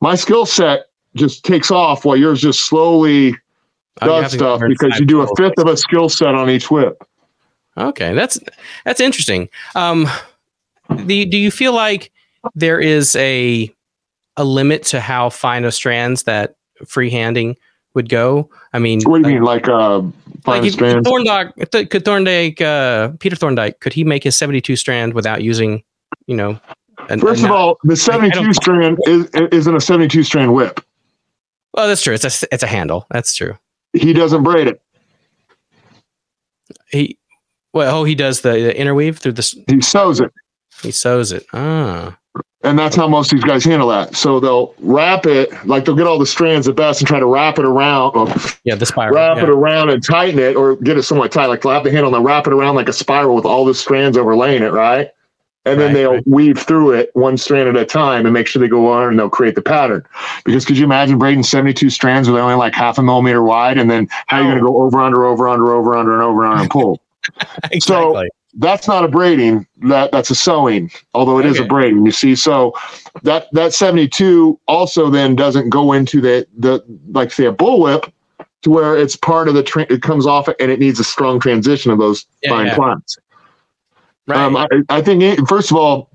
my 0.00 0.14
skill 0.14 0.46
set 0.46 0.86
just 1.14 1.44
takes 1.44 1.70
off 1.70 2.04
while 2.04 2.16
yours 2.16 2.40
just 2.40 2.64
slowly 2.64 3.36
oh, 4.00 4.06
does 4.06 4.32
stuff 4.32 4.60
because 4.66 4.98
you 4.98 5.04
do 5.04 5.20
a 5.20 5.28
fifth 5.36 5.58
of 5.58 5.66
a 5.66 5.76
skill 5.76 6.08
set 6.08 6.34
on 6.34 6.48
each 6.48 6.70
whip. 6.70 7.02
Okay, 7.76 8.14
that's 8.14 8.38
that's 8.84 9.00
interesting. 9.00 9.48
Um, 9.74 10.06
do 11.06 11.24
do 11.24 11.38
you 11.38 11.50
feel 11.50 11.72
like 11.72 12.10
there 12.54 12.80
is 12.80 13.16
a 13.16 13.72
a 14.36 14.44
limit 14.44 14.82
to 14.84 15.00
how 15.00 15.30
fine 15.30 15.64
of 15.64 15.74
strands 15.74 16.24
that 16.24 16.56
freehanding 16.84 17.56
would 17.94 18.08
go? 18.08 18.50
I 18.72 18.78
mean, 18.78 19.02
what 19.02 19.22
do 19.22 19.30
you 19.30 19.44
like, 19.44 19.66
mean, 19.66 19.74
like 19.74 19.82
uh, 19.82 20.02
like 20.46 20.72
strands? 20.72 21.08
Thorndike, 21.08 21.54
could 21.70 22.04
Thorndike, 22.04 22.60
uh, 22.60 23.08
Peter 23.18 23.36
Thorndike, 23.36 23.80
could 23.80 23.92
he 23.92 24.04
make 24.04 24.24
his 24.24 24.36
seventy-two 24.36 24.76
strand 24.76 25.14
without 25.14 25.42
using, 25.42 25.82
you 26.26 26.36
know? 26.36 26.58
An, 27.08 27.20
First 27.20 27.44
of 27.44 27.50
all, 27.50 27.78
the 27.82 27.96
seventy-two 27.96 28.52
strand 28.54 28.98
is, 29.06 29.26
isn't 29.30 29.74
a 29.74 29.80
seventy-two 29.80 30.22
strand 30.22 30.54
whip. 30.54 30.84
Well, 31.74 31.88
that's 31.88 32.02
true. 32.02 32.14
It's 32.14 32.24
a 32.24 32.46
it's 32.52 32.62
a 32.62 32.66
handle. 32.66 33.06
That's 33.10 33.34
true. 33.34 33.58
He 33.92 34.12
doesn't 34.12 34.42
braid 34.42 34.68
it. 34.68 34.80
He 36.90 37.18
well, 37.72 38.00
oh, 38.00 38.04
he 38.04 38.14
does 38.14 38.42
the, 38.42 38.52
the 38.52 38.78
interweave 38.78 39.18
through 39.18 39.32
this. 39.32 39.56
He 39.66 39.80
sews 39.80 40.20
it. 40.20 40.32
He 40.82 40.90
sews 40.92 41.32
it. 41.32 41.46
Ah. 41.52 42.18
And 42.64 42.78
that's 42.78 42.94
how 42.94 43.08
most 43.08 43.32
of 43.32 43.38
these 43.38 43.44
guys 43.44 43.64
handle 43.64 43.88
that. 43.88 44.14
So 44.14 44.38
they'll 44.38 44.74
wrap 44.78 45.26
it, 45.26 45.50
like 45.66 45.84
they'll 45.84 45.96
get 45.96 46.06
all 46.06 46.18
the 46.18 46.26
strands 46.26 46.68
at 46.68 46.76
best 46.76 47.00
and 47.00 47.08
try 47.08 47.18
to 47.18 47.26
wrap 47.26 47.58
it 47.58 47.64
around. 47.64 48.14
yeah, 48.64 48.76
the 48.76 48.86
spiral. 48.86 49.14
Wrap 49.14 49.38
yeah. 49.38 49.44
it 49.44 49.48
around 49.48 49.90
and 49.90 50.02
tighten 50.02 50.38
it 50.38 50.54
or 50.54 50.76
get 50.76 50.96
it 50.96 51.02
somewhat 51.02 51.32
tight. 51.32 51.46
Like 51.46 51.62
they'll 51.62 51.72
have 51.72 51.82
the 51.82 51.90
handle 51.90 52.06
and 52.06 52.14
they'll 52.14 52.22
wrap 52.22 52.46
it 52.46 52.52
around 52.52 52.76
like 52.76 52.88
a 52.88 52.92
spiral 52.92 53.34
with 53.34 53.44
all 53.44 53.64
the 53.64 53.74
strands 53.74 54.16
overlaying 54.16 54.62
it, 54.62 54.72
right? 54.72 55.10
And 55.64 55.80
then 55.80 55.88
right, 55.88 55.94
they'll 55.94 56.12
right. 56.14 56.26
weave 56.26 56.58
through 56.58 56.92
it 56.92 57.10
one 57.14 57.36
strand 57.36 57.68
at 57.68 57.76
a 57.76 57.84
time 57.84 58.26
and 58.26 58.32
make 58.32 58.48
sure 58.48 58.60
they 58.60 58.68
go 58.68 58.88
on 58.88 59.08
and 59.08 59.18
they'll 59.18 59.30
create 59.30 59.54
the 59.54 59.62
pattern. 59.62 60.04
Because 60.44 60.64
could 60.64 60.76
you 60.76 60.84
imagine 60.84 61.18
braiding 61.18 61.44
72 61.44 61.88
strands 61.90 62.28
with 62.28 62.40
only 62.40 62.54
like 62.54 62.74
half 62.74 62.98
a 62.98 63.02
millimeter 63.02 63.42
wide? 63.42 63.78
And 63.78 63.88
then 63.88 64.08
how 64.26 64.38
are 64.38 64.42
you 64.42 64.48
going 64.48 64.58
to 64.58 64.64
go 64.64 64.82
over, 64.82 65.00
under, 65.00 65.24
over, 65.24 65.48
under, 65.48 65.72
over, 65.72 65.96
under, 65.96 66.14
and 66.14 66.22
over, 66.22 66.44
under, 66.44 66.62
and 66.62 66.70
pull? 66.70 67.00
exactly. 67.70 67.80
So 67.80 68.24
that's 68.54 68.86
not 68.86 69.04
a 69.04 69.08
braiding. 69.08 69.66
That 69.78 70.12
that's 70.12 70.30
a 70.30 70.34
sewing, 70.34 70.90
although 71.14 71.38
it 71.38 71.42
okay. 71.42 71.50
is 71.50 71.60
a 71.60 71.64
braiding. 71.64 72.04
You 72.04 72.12
see, 72.12 72.34
so 72.34 72.74
that 73.22 73.48
that 73.52 73.72
seventy 73.72 74.08
two 74.08 74.58
also 74.68 75.10
then 75.10 75.36
doesn't 75.36 75.70
go 75.70 75.92
into 75.92 76.20
the 76.20 76.46
the 76.56 76.84
like 77.08 77.32
say 77.32 77.46
a 77.46 77.52
bullwhip 77.52 78.12
to 78.62 78.70
where 78.70 78.96
it's 78.96 79.16
part 79.16 79.48
of 79.48 79.54
the 79.54 79.62
tra- 79.62 79.86
it 79.90 80.02
comes 80.02 80.26
off 80.26 80.48
and 80.48 80.70
it 80.70 80.78
needs 80.78 81.00
a 81.00 81.04
strong 81.04 81.40
transition 81.40 81.90
of 81.90 81.98
those 81.98 82.26
yeah, 82.42 82.50
fine 82.50 82.66
yeah. 82.66 82.74
plats. 82.74 83.18
Right. 84.26 84.38
Um, 84.38 84.56
I, 84.56 84.68
I 84.88 85.02
think 85.02 85.48
first 85.48 85.70
of 85.70 85.76
all, 85.76 86.10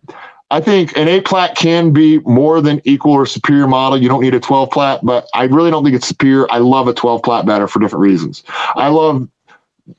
I 0.50 0.62
think 0.62 0.96
an 0.98 1.10
eight 1.10 1.26
plat 1.26 1.58
can 1.58 1.92
be 1.92 2.20
more 2.20 2.62
than 2.62 2.82
equal 2.86 3.12
or 3.12 3.26
superior 3.26 3.68
model. 3.68 4.02
You 4.02 4.08
don't 4.08 4.22
need 4.22 4.34
a 4.34 4.40
12 4.40 4.72
plat, 4.72 5.02
but 5.04 5.28
I 5.34 5.44
really 5.44 5.72
don't 5.72 5.84
think 5.84 5.96
it's 5.96 6.08
superior. 6.08 6.50
I 6.50 6.60
love 6.60 6.88
a 6.88 6.94
12 6.94 7.22
plat 7.22 7.46
better 7.46 7.68
for 7.68 7.80
different 7.80 8.02
reasons. 8.02 8.44
I 8.48 8.88
love 8.88 9.28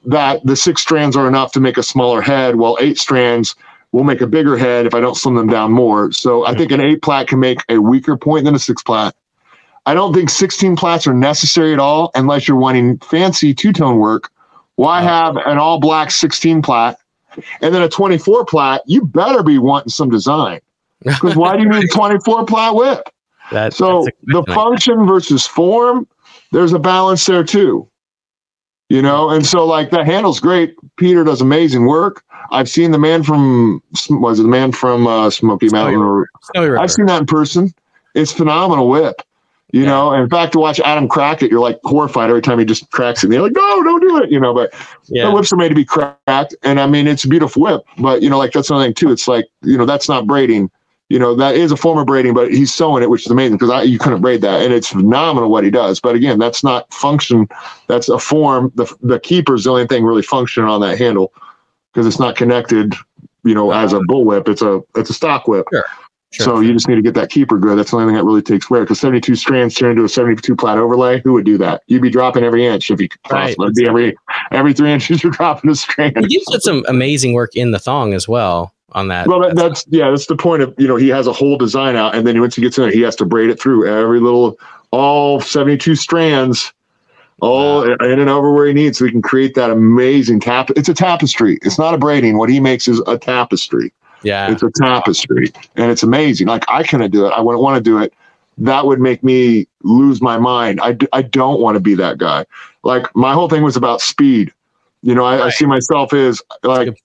that 0.07 0.45
the 0.45 0.57
six 0.57 0.83
strands 0.83 1.17
are 1.17 1.29
enough 1.29 1.53
to 1.53 1.61
make 1.61 1.79
a 1.79 1.83
smaller 1.83 2.21
head, 2.21 2.57
while 2.57 2.77
eight 2.81 2.99
strands 2.99 3.55
will 3.93 4.05
make 4.05 4.21
a 4.21 4.27
bigger 4.27 4.57
head 4.57 4.87
if 4.87 4.95
I 4.95 5.01
don't 5.01 5.17
slim 5.17 5.35
them 5.35 5.49
down 5.49 5.73
more. 5.73 6.13
So 6.13 6.45
I 6.47 6.55
think 6.55 6.73
an 6.73 6.81
eight 6.81 7.03
plat 7.03 7.29
can 7.29 7.41
make 7.41 7.61
a 7.69 7.79
weaker 7.79 8.17
point 8.17 8.45
than 8.45 8.55
a 8.55 8.59
six 8.59 8.83
plat. 8.83 9.15
I 9.87 9.95
don't 9.95 10.13
think 10.13 10.29
16 10.29 10.77
plats 10.77 11.07
are 11.07 11.15
necessary 11.15 11.73
at 11.73 11.79
all 11.79 12.11
unless 12.15 12.47
you're 12.47 12.59
wanting 12.59 12.99
fancy 12.99 13.55
two 13.55 13.73
tone 13.73 13.99
work. 13.99 14.31
Why 14.77 15.01
have 15.01 15.37
an 15.37 15.57
all 15.57 15.81
black 15.81 16.11
16 16.11 16.61
plat 16.61 16.99
and 17.63 17.75
then 17.75 17.81
a 17.81 17.89
24 17.89 18.45
plat? 18.45 18.83
You 18.87 19.05
better 19.05 19.43
be 19.43 19.59
wanting 19.59 19.89
some 19.89 20.11
design 20.11 20.61
because 21.03 21.35
why 21.37 21.57
do 21.57 21.63
you 21.63 21.69
need 21.71 21.85
a 21.85 21.89
24 21.95 22.45
plat 22.45 22.75
whip? 22.75 23.09
That, 23.51 23.73
so 23.73 24.07
the 24.25 24.45
function 24.53 25.07
versus 25.07 25.47
form, 25.47 26.07
there's 26.53 26.75
a 26.75 26.79
balance 26.79 27.25
there 27.25 27.45
too 27.45 27.89
you 28.89 29.03
know? 29.03 29.31
And 29.31 29.47
so 29.47 29.67
like 29.67 29.91
that 29.91 30.07
handle's 30.07 30.41
great. 30.41 30.77
Peter 30.97 31.25
does 31.25 31.41
amazing 31.41 31.87
work. 31.87 32.25
I've 32.51 32.69
seen 32.69 32.91
the 32.91 32.99
man 32.99 33.23
from 33.23 33.83
was 34.11 34.41
it 34.41 34.45
the 34.45 34.49
man 34.49 34.73
from 34.73 35.07
uh, 35.07 35.31
smoky 35.31 35.69
mountain 35.69 36.01
or 36.01 36.29
i've 36.57 36.91
seen 36.91 37.07
that 37.07 37.21
in 37.21 37.27
person. 37.27 37.75
It's 38.15 38.33
phenomenal 38.33 38.89
whip 38.89 39.23
you 39.73 39.83
yeah. 39.83 39.89
know? 39.89 40.13
And 40.13 40.23
in 40.23 40.31
fact 40.31 40.53
to 40.53 40.59
watch 40.59 40.81
adam 40.81 41.09
crack 41.09 41.43
it 41.43 41.51
you're 41.51 41.61
like 41.61 41.79
horrified 41.85 42.31
every 42.31 42.41
time 42.41 42.59
he 42.59 42.65
just 42.65 42.91
cracks 42.91 43.23
it. 43.23 43.27
And 43.27 43.35
you're 43.35 43.43
like 43.43 43.53
no 43.53 43.83
don't 43.83 44.01
do 44.01 44.23
it 44.23 44.31
you 44.31 44.41
know? 44.41 44.55
But 44.55 44.73
yeah. 45.09 45.27
the 45.27 45.33
whips 45.33 45.53
are 45.53 45.57
made 45.57 45.69
to 45.69 45.75
be 45.75 45.85
cracked. 45.85 46.55
And 46.63 46.81
i 46.81 46.87
mean 46.87 47.07
it's 47.07 47.25
a 47.25 47.29
beautiful 47.29 47.63
whip. 47.63 47.83
But 47.99 48.23
you 48.23 48.31
know 48.31 48.39
like 48.39 48.53
that's 48.53 48.71
another 48.71 48.87
thing 48.87 48.95
too. 48.95 49.13
It's 49.13 49.29
like 49.29 49.47
you 49.63 49.77
know 49.77 49.85
that's 49.85 50.09
not 50.09 50.27
braiding 50.27 50.71
you 51.09 51.19
know 51.19 51.35
that 51.35 51.55
is 51.55 51.73
a 51.73 51.77
form 51.77 51.99
of 51.99 52.07
braiding, 52.07 52.35
but 52.35 52.51
he's 52.53 52.73
sewing 52.73 53.03
it, 53.03 53.09
which 53.09 53.25
is 53.25 53.31
amazing 53.31 53.57
because 53.57 53.89
you 53.89 53.99
couldn't 53.99 54.21
braid 54.21 54.43
that, 54.43 54.63
and 54.63 54.73
it's 54.75 54.89
phenomenal 54.89 55.51
what 55.51 55.65
he 55.65 55.71
does. 55.71 56.01
But 56.01 56.15
again, 56.15 56.39
that's 56.39 56.63
not 56.63 56.93
function. 56.93 57.49
That's 57.87 58.09
a 58.09 58.19
form. 58.19 58.73
The 58.75 58.95
the 59.01 59.19
keeper's 59.19 59.65
the 59.65 59.71
only 59.71 59.87
thing 59.87 60.05
really 60.05 60.23
functioning 60.23 60.69
on 60.69 60.81
that 60.83 60.99
handle 60.99 61.33
because 61.93 62.07
it's 62.07 62.21
not 62.21 62.37
connected. 62.37 62.95
You 63.45 63.55
know, 63.55 63.73
as 63.73 63.95
a 63.95 64.01
bullwhip, 64.01 64.49
it's 64.49 64.61
a 64.61 64.83
it's 64.97 65.09
a 65.09 65.15
stock 65.15 65.49
whip. 65.49 65.67
Sure. 65.73 65.85
Sure. 66.31 66.45
So 66.45 66.61
you 66.61 66.75
just 66.75 66.87
need 66.87 66.97
to 66.97 67.03
get 67.03 67.15
that 67.15 67.31
keeper 67.31 67.59
good. 67.59 67.79
That's 67.79 67.91
the 67.91 67.97
only 67.97 68.09
thing 68.09 68.17
that 68.17 68.25
really 68.25 68.43
takes 68.43 68.69
wear. 68.69 68.83
Because 68.83 69.01
72 69.01 69.35
strands 69.35 69.75
turn 69.75 69.93
into 69.93 70.05
a 70.05 70.11
72 70.11 70.55
plat 70.57 70.77
overlay. 70.77 71.23
Who 71.23 71.33
would 71.33 71.47
do 71.47 71.57
that? 71.57 71.83
You'd 71.87 72.03
be 72.03 72.11
dropping 72.11 72.45
every 72.45 72.67
inch 72.67 72.91
if 72.91 73.01
you 73.01 73.09
could 73.09 73.21
right. 73.33 73.57
Be 73.75 73.89
every 73.89 74.15
every 74.51 74.75
three 74.75 74.93
inches 74.93 75.23
you're 75.23 75.33
dropping 75.33 75.71
a 75.71 75.75
strand. 75.75 76.17
You 76.29 76.45
did 76.51 76.63
some 76.63 76.85
amazing 76.87 77.33
work 77.33 77.57
in 77.57 77.71
the 77.71 77.79
thong 77.79 78.13
as 78.13 78.29
well 78.29 78.75
on 78.93 79.09
that. 79.09 79.27
Well, 79.27 79.41
that, 79.41 79.57
that's 79.57 79.85
yeah, 79.89 80.11
that's 80.11 80.27
the 80.27 80.37
point 80.37 80.63
of 80.63 80.75
you 80.79 80.89
know 80.89 80.97
he 80.97 81.09
has 81.09 81.27
a 81.27 81.33
whole 81.33 81.57
design 81.57 81.97
out, 81.97 82.15
and 82.15 82.27
then 82.27 82.41
once 82.41 82.57
he 82.57 82.63
gets 82.63 82.79
in 82.79 82.85
there, 82.85 82.93
he 82.93 83.03
has 83.03 83.17
to 83.17 83.25
braid 83.25 83.51
it 83.51 83.61
through 83.61 83.87
every 83.87 84.21
little 84.21 84.59
all 84.91 85.41
seventy 85.41 85.77
two 85.77 85.95
strands, 85.95 86.73
all 87.41 87.87
wow. 87.87 87.97
in 88.01 88.19
and 88.19 88.31
over 88.31 88.53
where 88.53 88.67
he 88.67 88.73
needs, 88.73 88.99
so 88.99 89.05
he 89.05 89.11
can 89.11 89.23
create 89.23 89.55
that 89.55 89.71
amazing 89.71 90.41
tap. 90.41 90.71
It's 90.71 90.89
a 90.89 90.95
tapestry. 90.95 91.59
It's 91.63 91.79
not 91.79 91.95
a 91.95 91.99
braiding. 91.99 92.39
What 92.39 92.49
he 92.49 92.61
makes 92.61 92.89
is 92.89 93.03
a 93.07 93.19
tapestry. 93.19 93.93
Yeah, 94.23 94.51
it's 94.51 94.63
a 94.63 94.71
tapestry, 94.71 95.53
and 95.77 95.91
it's 95.91 96.03
amazing. 96.03 96.47
Like 96.47 96.65
I 96.69 96.83
couldn't 96.83 97.11
do 97.11 97.27
it. 97.27 97.31
I 97.31 97.41
wouldn't 97.41 97.63
want 97.63 97.77
to 97.77 97.83
do 97.83 97.99
it. 97.99 98.13
That 98.61 98.87
would 98.87 98.99
make 98.99 99.23
me 99.23 99.69
lose 99.85 100.21
my 100.21 100.37
mind. 100.37 100.81
I, 100.83 100.97
I 101.13 101.23
don't 101.23 101.61
want 101.61 101.77
to 101.77 101.81
be 101.81 101.95
that 101.95 102.19
guy. 102.19 102.45
Like 102.83 103.15
my 103.15 103.33
whole 103.33 103.49
thing 103.49 103.63
was 103.63 103.77
about 103.77 104.01
speed. 104.01 104.53
You 105.03 105.15
know, 105.15 105.25
I, 105.25 105.39
right. 105.39 105.47
I 105.47 105.51
see 105.51 105.67
myself 105.67 106.13
as 106.13 106.43
like 106.65 106.99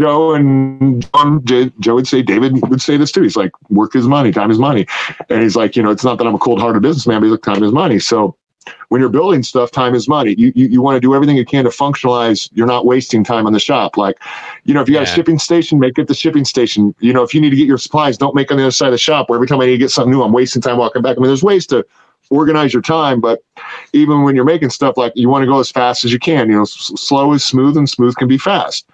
Joe 0.00 0.34
and 0.34 1.06
John, 1.14 1.44
Joe 1.44 1.94
would 1.94 2.08
say, 2.08 2.22
David 2.22 2.60
would 2.68 2.80
say 2.80 2.96
this 2.96 3.12
too. 3.12 3.22
He's 3.22 3.36
like, 3.36 3.52
work 3.70 3.94
is 3.94 4.06
money, 4.06 4.32
time 4.32 4.50
is 4.50 4.58
money. 4.58 4.86
And 5.28 5.42
he's 5.42 5.56
like, 5.56 5.76
you 5.76 5.82
know, 5.82 5.90
it's 5.90 6.04
not 6.04 6.18
that 6.18 6.26
I'm 6.26 6.34
a 6.34 6.38
cold 6.38 6.60
hearted 6.60 6.82
businessman, 6.82 7.20
but 7.20 7.26
he's 7.26 7.32
like, 7.32 7.42
time 7.42 7.62
is 7.62 7.72
money. 7.72 7.98
So 7.98 8.36
when 8.88 9.00
you're 9.00 9.10
building 9.10 9.42
stuff, 9.42 9.70
time 9.70 9.94
is 9.94 10.08
money. 10.08 10.34
You, 10.38 10.52
you, 10.54 10.66
you 10.66 10.82
want 10.82 10.96
to 10.96 11.00
do 11.00 11.14
everything 11.14 11.36
you 11.36 11.44
can 11.44 11.64
to 11.64 11.70
functionalize. 11.70 12.48
You're 12.52 12.66
not 12.66 12.86
wasting 12.86 13.24
time 13.24 13.46
on 13.46 13.52
the 13.52 13.60
shop. 13.60 13.96
Like, 13.96 14.18
you 14.64 14.72
know, 14.72 14.80
if 14.80 14.88
you 14.88 14.94
got 14.94 15.06
yeah. 15.06 15.12
a 15.12 15.14
shipping 15.14 15.38
station, 15.38 15.78
make 15.78 15.98
it 15.98 16.08
the 16.08 16.14
shipping 16.14 16.44
station. 16.44 16.94
You 17.00 17.12
know, 17.12 17.22
if 17.22 17.34
you 17.34 17.40
need 17.40 17.50
to 17.50 17.56
get 17.56 17.66
your 17.66 17.78
supplies, 17.78 18.16
don't 18.16 18.34
make 18.34 18.50
on 18.50 18.56
the 18.56 18.62
other 18.62 18.70
side 18.70 18.86
of 18.86 18.92
the 18.92 18.98
shop 18.98 19.28
where 19.28 19.36
every 19.36 19.48
time 19.48 19.60
I 19.60 19.66
need 19.66 19.72
to 19.72 19.78
get 19.78 19.90
something 19.90 20.12
new, 20.12 20.22
I'm 20.22 20.32
wasting 20.32 20.62
time 20.62 20.78
walking 20.78 21.02
back. 21.02 21.16
I 21.16 21.20
mean, 21.20 21.26
there's 21.26 21.42
ways 21.42 21.66
to 21.68 21.84
organize 22.30 22.72
your 22.72 22.82
time, 22.82 23.20
but 23.20 23.42
even 23.92 24.22
when 24.22 24.34
you're 24.34 24.44
making 24.44 24.70
stuff 24.70 24.96
like 24.96 25.12
you 25.16 25.28
want 25.28 25.42
to 25.42 25.46
go 25.46 25.58
as 25.58 25.70
fast 25.70 26.04
as 26.04 26.12
you 26.12 26.18
can, 26.18 26.48
you 26.48 26.54
know, 26.54 26.62
s- 26.62 26.92
slow 26.96 27.32
is 27.32 27.44
smooth 27.44 27.76
and 27.76 27.90
smooth 27.90 28.14
can 28.16 28.28
be 28.28 28.38
fast 28.38 28.86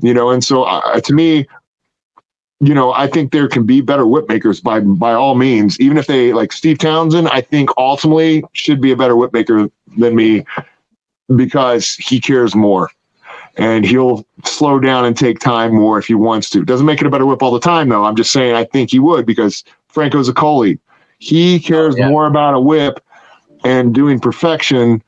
you 0.00 0.14
know, 0.14 0.30
and 0.30 0.42
so 0.42 0.64
uh, 0.64 1.00
to 1.00 1.12
me, 1.12 1.46
you 2.60 2.74
know, 2.74 2.92
I 2.92 3.06
think 3.06 3.32
there 3.32 3.48
can 3.48 3.64
be 3.64 3.80
better 3.80 4.06
whip 4.06 4.28
makers 4.28 4.60
by 4.60 4.80
by 4.80 5.12
all 5.12 5.34
means. 5.34 5.78
Even 5.80 5.96
if 5.96 6.06
they 6.06 6.32
like 6.32 6.52
Steve 6.52 6.78
Townsend, 6.78 7.28
I 7.28 7.40
think 7.40 7.70
ultimately 7.76 8.44
should 8.52 8.80
be 8.80 8.90
a 8.90 8.96
better 8.96 9.16
whip 9.16 9.32
maker 9.32 9.70
than 9.96 10.16
me 10.16 10.44
because 11.34 11.94
he 11.94 12.20
cares 12.20 12.54
more 12.54 12.90
and 13.56 13.84
he'll 13.84 14.24
slow 14.44 14.78
down 14.78 15.04
and 15.04 15.16
take 15.16 15.40
time 15.40 15.74
more 15.74 15.98
if 15.98 16.06
he 16.06 16.14
wants 16.14 16.50
to. 16.50 16.64
Doesn't 16.64 16.86
make 16.86 17.00
it 17.00 17.06
a 17.06 17.10
better 17.10 17.26
whip 17.26 17.42
all 17.42 17.52
the 17.52 17.60
time 17.60 17.88
though. 17.88 18.04
I'm 18.04 18.16
just 18.16 18.32
saying 18.32 18.54
I 18.54 18.64
think 18.64 18.90
he 18.90 18.98
would 18.98 19.26
because 19.26 19.64
Franco's 19.88 20.28
a 20.28 20.32
Zaccoli. 20.32 20.78
He 21.18 21.58
cares 21.60 21.94
oh, 21.96 21.98
yeah. 21.98 22.08
more 22.08 22.26
about 22.26 22.54
a 22.54 22.60
whip 22.60 23.04
and 23.64 23.94
doing 23.94 24.20
perfection 24.20 25.02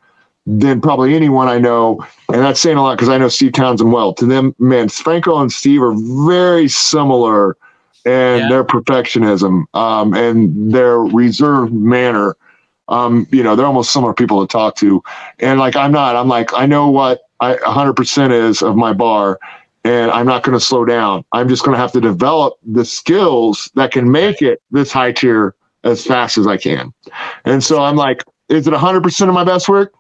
than 0.46 0.80
probably 0.80 1.14
anyone 1.14 1.48
I 1.48 1.58
know. 1.58 2.04
And 2.28 2.42
that's 2.42 2.60
saying 2.60 2.76
a 2.76 2.82
lot 2.82 2.96
because 2.96 3.08
I 3.08 3.18
know 3.18 3.28
Steve 3.28 3.52
Townsend 3.52 3.92
well. 3.92 4.14
To 4.14 4.26
them, 4.26 4.54
man, 4.58 4.88
Franco 4.88 5.38
and 5.40 5.52
Steve 5.52 5.82
are 5.82 5.94
very 6.26 6.68
similar 6.68 7.56
in 8.04 8.38
yeah. 8.38 8.48
their 8.48 8.64
perfectionism 8.64 9.64
um, 9.74 10.14
and 10.14 10.72
their 10.72 10.98
reserved 10.98 11.72
manner. 11.72 12.36
Um, 12.88 13.26
you 13.30 13.42
know, 13.42 13.54
they're 13.54 13.66
almost 13.66 13.92
similar 13.92 14.14
people 14.14 14.44
to 14.44 14.50
talk 14.50 14.76
to. 14.76 15.02
And 15.38 15.60
like, 15.60 15.76
I'm 15.76 15.92
not, 15.92 16.16
I'm 16.16 16.28
like, 16.28 16.52
I 16.54 16.66
know 16.66 16.88
what 16.88 17.22
I 17.40 17.54
100% 17.56 18.32
is 18.32 18.62
of 18.62 18.76
my 18.76 18.92
bar 18.92 19.38
and 19.84 20.10
I'm 20.10 20.26
not 20.26 20.42
going 20.42 20.58
to 20.58 20.64
slow 20.64 20.84
down. 20.84 21.24
I'm 21.32 21.48
just 21.48 21.64
going 21.64 21.74
to 21.74 21.80
have 21.80 21.92
to 21.92 22.00
develop 22.00 22.54
the 22.64 22.84
skills 22.84 23.70
that 23.74 23.92
can 23.92 24.10
make 24.10 24.42
it 24.42 24.60
this 24.70 24.92
high 24.92 25.12
tier 25.12 25.54
as 25.84 26.04
fast 26.04 26.36
as 26.36 26.46
I 26.46 26.56
can. 26.56 26.92
And 27.44 27.64
so 27.64 27.82
I'm 27.82 27.96
like, 27.96 28.22
is 28.48 28.66
it 28.66 28.74
100% 28.74 29.28
of 29.28 29.34
my 29.34 29.44
best 29.44 29.68
work? 29.68 29.94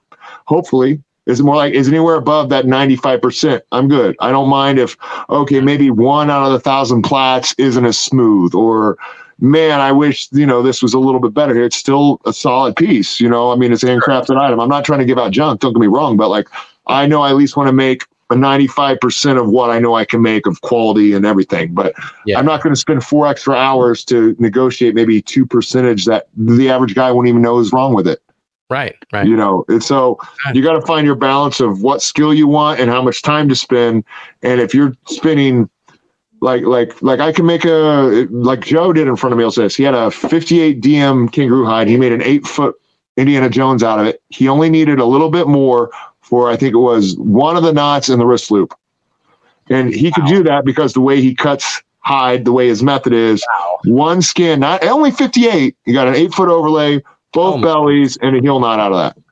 Hopefully. 0.50 1.02
Is 1.26 1.40
more 1.42 1.54
like 1.54 1.74
is 1.74 1.86
anywhere 1.86 2.16
above 2.16 2.48
that 2.48 2.64
95%? 2.64 3.60
I'm 3.70 3.88
good. 3.88 4.16
I 4.20 4.32
don't 4.32 4.48
mind 4.48 4.78
if 4.78 4.96
okay, 5.28 5.60
maybe 5.60 5.90
one 5.90 6.28
out 6.28 6.44
of 6.44 6.52
the 6.52 6.58
thousand 6.58 7.02
plats 7.02 7.54
isn't 7.56 7.84
as 7.84 7.98
smooth, 7.98 8.52
or 8.54 8.98
man, 9.38 9.80
I 9.80 9.92
wish 9.92 10.28
you 10.32 10.46
know 10.46 10.60
this 10.60 10.82
was 10.82 10.92
a 10.92 10.98
little 10.98 11.20
bit 11.20 11.32
better 11.32 11.54
here. 11.54 11.64
It's 11.64 11.76
still 11.76 12.20
a 12.24 12.32
solid 12.32 12.74
piece, 12.74 13.20
you 13.20 13.28
know. 13.28 13.52
I 13.52 13.56
mean, 13.56 13.72
it's 13.72 13.84
an 13.84 13.90
handcrafted 13.90 14.40
item. 14.40 14.58
I'm 14.58 14.68
not 14.68 14.84
trying 14.84 14.98
to 15.00 15.04
give 15.04 15.18
out 15.18 15.30
junk. 15.30 15.60
Don't 15.60 15.72
get 15.72 15.80
me 15.80 15.86
wrong, 15.86 16.16
but 16.16 16.30
like 16.30 16.48
I 16.86 17.06
know 17.06 17.22
I 17.22 17.30
at 17.30 17.36
least 17.36 17.56
want 17.56 17.68
to 17.68 17.72
make 17.72 18.06
a 18.30 18.34
95% 18.34 19.40
of 19.40 19.50
what 19.50 19.70
I 19.70 19.78
know 19.78 19.94
I 19.94 20.04
can 20.04 20.22
make 20.22 20.46
of 20.46 20.60
quality 20.62 21.14
and 21.14 21.26
everything. 21.26 21.74
But 21.74 21.94
yeah. 22.26 22.38
I'm 22.38 22.46
not 22.46 22.62
going 22.62 22.74
to 22.74 22.80
spend 22.80 23.04
four 23.04 23.26
extra 23.26 23.54
hours 23.54 24.04
to 24.06 24.36
negotiate 24.38 24.94
maybe 24.94 25.20
two 25.20 25.44
percentage 25.44 26.06
that 26.06 26.28
the 26.36 26.70
average 26.70 26.94
guy 26.94 27.10
won't 27.12 27.28
even 27.28 27.42
know 27.42 27.58
is 27.58 27.72
wrong 27.72 27.94
with 27.94 28.08
it. 28.08 28.22
Right, 28.70 28.96
right. 29.12 29.26
You 29.26 29.36
know, 29.36 29.64
and 29.68 29.82
so 29.82 30.18
you 30.54 30.62
got 30.62 30.74
to 30.74 30.82
find 30.82 31.04
your 31.04 31.16
balance 31.16 31.58
of 31.58 31.82
what 31.82 32.00
skill 32.02 32.32
you 32.32 32.46
want 32.46 32.78
and 32.78 32.88
how 32.88 33.02
much 33.02 33.20
time 33.20 33.48
to 33.48 33.56
spend. 33.56 34.04
And 34.42 34.60
if 34.60 34.72
you're 34.72 34.94
spending 35.08 35.68
like 36.40 36.62
like 36.62 37.00
like 37.02 37.20
I 37.20 37.32
can 37.32 37.46
make 37.46 37.64
a 37.64 38.26
like 38.30 38.60
Joe 38.60 38.92
did 38.92 39.06
in 39.06 39.16
front 39.16 39.32
of 39.32 39.38
me. 39.38 39.50
Says 39.50 39.76
he 39.76 39.82
had 39.82 39.94
a 39.94 40.10
58 40.10 40.80
DM 40.80 41.32
kangaroo 41.32 41.66
hide. 41.66 41.88
He 41.88 41.96
made 41.96 42.12
an 42.12 42.22
eight 42.22 42.46
foot 42.46 42.76
Indiana 43.16 43.50
Jones 43.50 43.82
out 43.82 43.98
of 43.98 44.06
it. 44.06 44.22
He 44.28 44.48
only 44.48 44.70
needed 44.70 44.98
a 44.98 45.04
little 45.04 45.30
bit 45.30 45.48
more 45.48 45.90
for 46.20 46.50
I 46.50 46.56
think 46.56 46.74
it 46.74 46.78
was 46.78 47.16
one 47.18 47.56
of 47.56 47.62
the 47.62 47.72
knots 47.72 48.08
in 48.08 48.18
the 48.18 48.26
wrist 48.26 48.50
loop, 48.50 48.74
and 49.68 49.92
he 49.92 50.06
wow. 50.06 50.12
could 50.14 50.26
do 50.26 50.42
that 50.44 50.64
because 50.64 50.92
the 50.92 51.00
way 51.00 51.20
he 51.20 51.34
cuts 51.34 51.82
hide, 51.98 52.44
the 52.44 52.52
way 52.52 52.68
his 52.68 52.82
method 52.82 53.12
is, 53.12 53.44
wow. 53.52 53.78
one 53.84 54.22
skin, 54.22 54.60
not 54.60 54.82
only 54.84 55.10
58. 55.10 55.76
You 55.84 55.92
got 55.92 56.08
an 56.08 56.14
eight 56.14 56.32
foot 56.32 56.48
overlay, 56.48 57.02
both 57.32 57.56
oh 57.58 57.62
bellies, 57.62 58.16
and 58.18 58.36
a 58.36 58.40
heel 58.40 58.60
knot 58.60 58.80
out 58.80 58.92
of 58.92 58.98
that. 58.98 59.22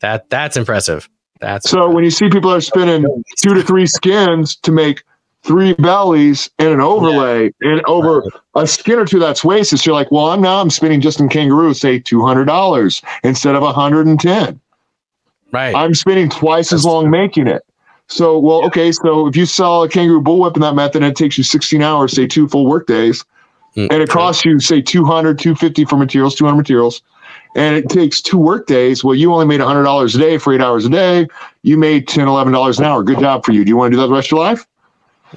That 0.00 0.30
that's 0.30 0.56
impressive. 0.56 1.08
That's 1.40 1.68
so 1.68 1.78
impressive. 1.78 1.94
when 1.94 2.04
you 2.04 2.10
see 2.10 2.28
people 2.28 2.52
are 2.52 2.60
spinning 2.60 3.24
two 3.42 3.54
to 3.54 3.62
three 3.62 3.86
skins 3.86 4.56
to 4.56 4.72
make 4.72 5.02
three 5.42 5.72
bellies 5.74 6.50
and 6.58 6.68
an 6.68 6.80
overlay 6.80 7.52
yeah. 7.60 7.72
and 7.72 7.82
over 7.86 8.20
right. 8.20 8.32
a 8.54 8.66
skin 8.66 8.98
or 8.98 9.04
two 9.04 9.18
that's 9.18 9.44
wasted. 9.44 9.80
So 9.80 9.90
you're 9.90 9.98
like, 9.98 10.10
well, 10.10 10.26
I'm 10.26 10.40
now 10.40 10.60
I'm 10.60 10.70
spinning 10.70 11.00
just 11.00 11.20
in 11.20 11.28
kangaroo, 11.28 11.74
say 11.74 11.98
two 11.98 12.24
hundred 12.24 12.46
dollars 12.46 13.02
instead 13.24 13.54
of 13.54 13.62
a 13.62 13.72
hundred 13.72 14.06
and 14.06 14.18
ten. 14.18 14.60
Right. 15.52 15.74
I'm 15.74 15.94
spending 15.94 16.30
twice 16.30 16.70
that's 16.70 16.80
as 16.80 16.84
long 16.86 17.04
true. 17.04 17.10
making 17.10 17.46
it. 17.46 17.62
So 18.08 18.38
well, 18.38 18.60
yeah. 18.60 18.66
okay, 18.66 18.92
so 18.92 19.26
if 19.26 19.36
you 19.36 19.46
sell 19.46 19.82
a 19.82 19.88
kangaroo 19.88 20.22
bullwhip 20.22 20.54
in 20.54 20.62
that 20.62 20.74
method, 20.74 21.02
it 21.02 21.16
takes 21.16 21.38
you 21.38 21.44
16 21.44 21.82
hours, 21.82 22.12
say 22.12 22.26
two 22.26 22.48
full 22.48 22.66
work 22.66 22.86
days, 22.86 23.24
mm, 23.76 23.88
and 23.90 24.02
it 24.02 24.08
costs 24.08 24.44
you 24.44 24.60
say 24.60 24.80
200, 24.82 25.38
250 25.38 25.84
for 25.86 25.96
materials, 25.96 26.34
200 26.34 26.56
materials. 26.56 27.02
And 27.54 27.76
it 27.76 27.88
takes 27.88 28.22
two 28.22 28.38
work 28.38 28.66
days. 28.66 29.04
Well, 29.04 29.14
you 29.14 29.32
only 29.32 29.46
made 29.46 29.60
$100 29.60 30.14
a 30.14 30.18
day 30.18 30.38
for 30.38 30.54
eight 30.54 30.60
hours 30.60 30.86
a 30.86 30.88
day. 30.88 31.26
You 31.62 31.76
made 31.76 32.08
$10, 32.08 32.24
$11 32.24 32.78
an 32.78 32.84
hour. 32.84 33.02
Good 33.02 33.20
job 33.20 33.44
for 33.44 33.52
you. 33.52 33.64
Do 33.64 33.68
you 33.68 33.76
want 33.76 33.92
to 33.92 33.96
do 33.96 34.00
that 34.00 34.08
the 34.08 34.14
rest 34.14 34.28
of 34.28 34.32
your 34.32 34.40
life? 34.40 34.66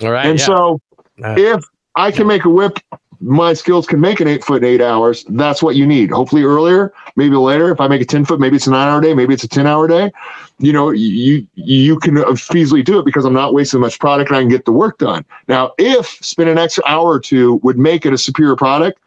All 0.01 0.11
right. 0.11 0.25
And 0.25 0.39
yeah. 0.39 0.45
so 0.45 0.81
uh, 1.23 1.35
if 1.37 1.63
I 1.95 2.11
can 2.11 2.27
make 2.27 2.45
a 2.45 2.49
whip, 2.49 2.79
my 3.21 3.53
skills 3.53 3.87
can 3.87 3.99
make 3.99 4.19
an 4.19 4.27
eight 4.27 4.43
foot 4.43 4.63
in 4.63 4.69
eight 4.69 4.81
hours. 4.81 5.25
That's 5.29 5.63
what 5.63 5.75
you 5.75 5.85
need. 5.87 6.11
Hopefully 6.11 6.43
earlier, 6.43 6.93
maybe 7.15 7.35
later. 7.35 7.71
If 7.71 7.79
I 7.79 7.87
make 7.87 8.01
a 8.01 8.05
10 8.05 8.25
foot, 8.25 8.39
maybe 8.39 8.57
it's 8.57 8.67
a 8.67 8.71
nine 8.71 8.87
hour 8.87 9.01
day, 9.01 9.13
maybe 9.13 9.33
it's 9.33 9.43
a 9.43 9.47
10 9.47 9.67
hour 9.67 9.87
day. 9.87 10.11
You 10.59 10.71
know, 10.71 10.91
you 10.91 11.45
you 11.55 11.99
can 11.99 12.15
feasibly 12.15 12.83
do 12.83 12.99
it 12.99 13.05
because 13.05 13.25
I'm 13.25 13.33
not 13.33 13.53
wasting 13.53 13.79
much 13.79 13.99
product 13.99 14.29
and 14.29 14.37
I 14.37 14.41
can 14.41 14.49
get 14.49 14.65
the 14.65 14.71
work 14.71 14.99
done. 14.99 15.25
Now, 15.47 15.73
if 15.77 16.07
spend 16.21 16.49
an 16.49 16.57
extra 16.57 16.83
hour 16.85 17.07
or 17.07 17.19
two 17.19 17.55
would 17.55 17.77
make 17.77 18.05
it 18.05 18.13
a 18.13 18.17
superior 18.17 18.55
product 18.55 18.99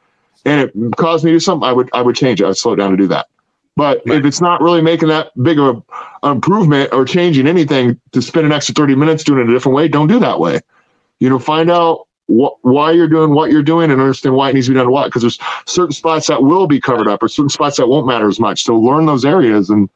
and 0.48 0.60
it 0.62 0.96
caused 0.96 1.24
me 1.24 1.30
to 1.30 1.36
do 1.36 1.40
something, 1.40 1.68
I 1.68 1.72
would 1.72 1.90
I 1.92 2.02
would 2.02 2.16
change 2.16 2.40
it. 2.40 2.46
I'd 2.46 2.56
slow 2.56 2.74
down 2.74 2.90
to 2.90 2.96
do 2.96 3.06
that. 3.08 3.28
But 3.76 4.02
right. 4.06 4.18
if 4.18 4.24
it's 4.24 4.40
not 4.40 4.60
really 4.60 4.82
making 4.82 5.08
that 5.08 5.30
big 5.40 5.58
of 5.58 5.84
an 6.24 6.32
improvement 6.32 6.92
or 6.92 7.04
changing 7.04 7.46
anything 7.46 8.00
to 8.10 8.20
spend 8.20 8.44
an 8.44 8.52
extra 8.52 8.74
30 8.74 8.96
minutes 8.96 9.22
doing 9.22 9.40
it 9.40 9.48
a 9.48 9.52
different 9.52 9.76
way, 9.76 9.86
don't 9.86 10.08
do 10.08 10.18
that 10.18 10.40
way 10.40 10.60
you 11.20 11.28
know, 11.28 11.38
find 11.38 11.70
out 11.70 12.06
what, 12.26 12.56
why 12.62 12.92
you're 12.92 13.08
doing 13.08 13.30
what 13.32 13.50
you're 13.50 13.62
doing 13.62 13.90
and 13.90 14.00
understand 14.00 14.34
why 14.34 14.50
it 14.50 14.54
needs 14.54 14.66
to 14.66 14.72
be 14.72 14.78
done 14.78 14.90
what 14.90 15.06
because 15.06 15.22
there's 15.22 15.38
certain 15.66 15.92
spots 15.92 16.26
that 16.26 16.42
will 16.42 16.66
be 16.66 16.78
covered 16.78 17.08
up 17.08 17.22
or 17.22 17.28
certain 17.28 17.48
spots 17.48 17.78
that 17.78 17.88
won't 17.88 18.06
matter 18.06 18.28
as 18.28 18.38
much 18.38 18.64
so 18.64 18.76
learn 18.76 19.06
those 19.06 19.24
areas 19.24 19.70
and 19.70 19.88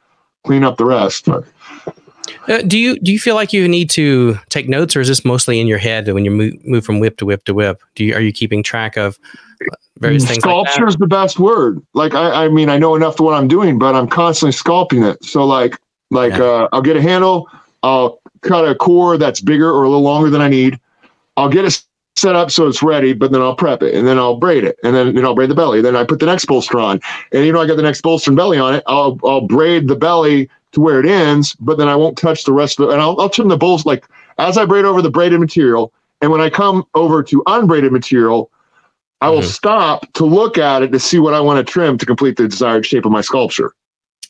clean 0.45 0.65
up 0.65 0.79
the 0.79 0.85
rest 0.85 1.29
uh, 2.49 2.63
do 2.63 2.79
you 2.79 2.99
do 3.01 3.13
you 3.13 3.19
feel 3.19 3.35
like 3.35 3.53
you 3.53 3.67
need 3.69 3.91
to 3.91 4.37
take 4.49 4.69
notes 4.69 4.97
or 4.97 5.01
is 5.01 5.09
this 5.09 5.25
mostly 5.25 5.61
in 5.61 5.67
your 5.67 5.79
head 5.79 6.09
when 6.13 6.25
you 6.25 6.31
move, 6.31 6.65
move 6.65 6.85
from 6.85 7.01
whip 7.01 7.17
to 7.17 7.27
whip 7.27 7.45
to 7.45 7.55
whip 7.55 7.83
do 7.95 8.05
you 8.05 8.15
are 8.15 8.21
you 8.21 8.33
keeping 8.33 8.63
track 8.63 8.97
of 8.97 9.19
various 9.99 10.27
things 10.27 10.43
sculpture 10.43 10.81
like 10.81 10.89
is 10.89 10.97
the 10.97 11.07
best 11.07 11.39
word 11.39 11.85
like 11.95 12.15
I, 12.15 12.47
I 12.47 12.49
mean 12.49 12.69
i 12.69 12.79
know 12.79 12.97
enough 12.97 13.17
to 13.17 13.23
what 13.23 13.35
i'm 13.35 13.49
doing 13.49 13.79
but 13.79 13.95
i'm 13.95 14.09
constantly 14.09 14.53
sculpting 14.53 15.09
it 15.09 15.23
so 15.25 15.45
like 15.45 15.79
like 16.11 16.33
yeah. 16.33 16.45
uh, 16.45 16.69
i'll 16.73 16.83
get 16.83 16.97
a 16.97 17.03
handle 17.03 17.49
i'll 17.83 18.21
cut 18.41 18.69
a 18.69 18.75
core 18.75 19.17
that's 19.17 19.41
bigger 19.41 19.71
or 19.71 19.85
a 19.85 19.89
little 19.89 20.03
longer 20.03 20.31
than 20.31 20.41
i 20.41 20.49
need 20.49 20.81
I'll 21.37 21.49
get 21.49 21.65
it 21.65 21.83
set 22.17 22.37
up 22.37 22.51
so 22.51 22.69
it's 22.69 22.83
ready, 22.83 23.13
but 23.13 23.33
then 23.33 23.41
I'll 23.41 23.57
prep 23.57 23.83
it 23.83 23.95
and 23.95 24.07
then 24.07 24.19
I'll 24.19 24.37
braid 24.37 24.65
it 24.65 24.79
and 24.83 24.95
then, 24.95 25.15
then 25.15 25.25
I'll 25.25 25.35
braid 25.35 25.51
the 25.51 25.55
belly. 25.55 25.81
Then 25.81 25.97
I 25.97 26.05
put 26.05 26.21
the 26.21 26.27
next 26.27 26.45
bolster 26.45 26.79
on. 26.79 27.01
And 27.33 27.47
you 27.47 27.53
know, 27.53 27.61
I 27.61 27.67
got 27.67 27.77
the 27.77 27.83
next 27.83 28.03
bolster 28.03 28.31
and 28.31 28.37
belly 28.37 28.59
on 28.59 28.75
it. 28.75 28.83
I'll 28.87 29.19
I'll 29.25 29.47
braid 29.47 29.89
the 29.89 29.97
belly 29.97 30.51
to 30.73 30.81
where 30.81 31.01
it 31.01 31.07
ends, 31.07 31.55
but 31.61 31.79
then 31.79 31.89
I 31.89 31.97
won't 31.97 32.19
touch 32.19 32.45
the 32.45 32.53
rest 32.53 32.81
of 32.81 32.89
it. 32.89 32.93
And 32.93 33.01
I'll, 33.01 33.19
I'll 33.21 33.29
trim 33.29 33.49
the 33.49 33.57
bolts 33.57 33.87
like 33.87 34.07
as 34.39 34.59
I 34.59 34.65
braid 34.65 34.85
over 34.85 35.03
the 35.03 35.11
braided 35.11 35.41
material. 35.41 35.93
And 36.21 36.31
when 36.31 36.41
I 36.41 36.51
come 36.51 36.85
over 36.95 37.23
to 37.23 37.43
unbraided 37.47 37.93
material, 37.93 38.51
I 39.21 39.29
will 39.29 39.39
mm-hmm. 39.39 39.49
stop 39.49 40.13
to 40.15 40.25
look 40.25 40.59
at 40.59 40.83
it 40.83 40.93
to 40.93 40.99
see 40.99 41.19
what 41.19 41.35
I 41.35 41.41
want 41.41 41.65
to 41.65 41.71
trim 41.71 41.99
to 41.99 42.07
complete 42.07 42.37
the 42.37 42.49
desired 42.49 42.85
shape 42.87 43.05
of 43.05 43.13
my 43.13 43.21
sculpture. 43.21 43.75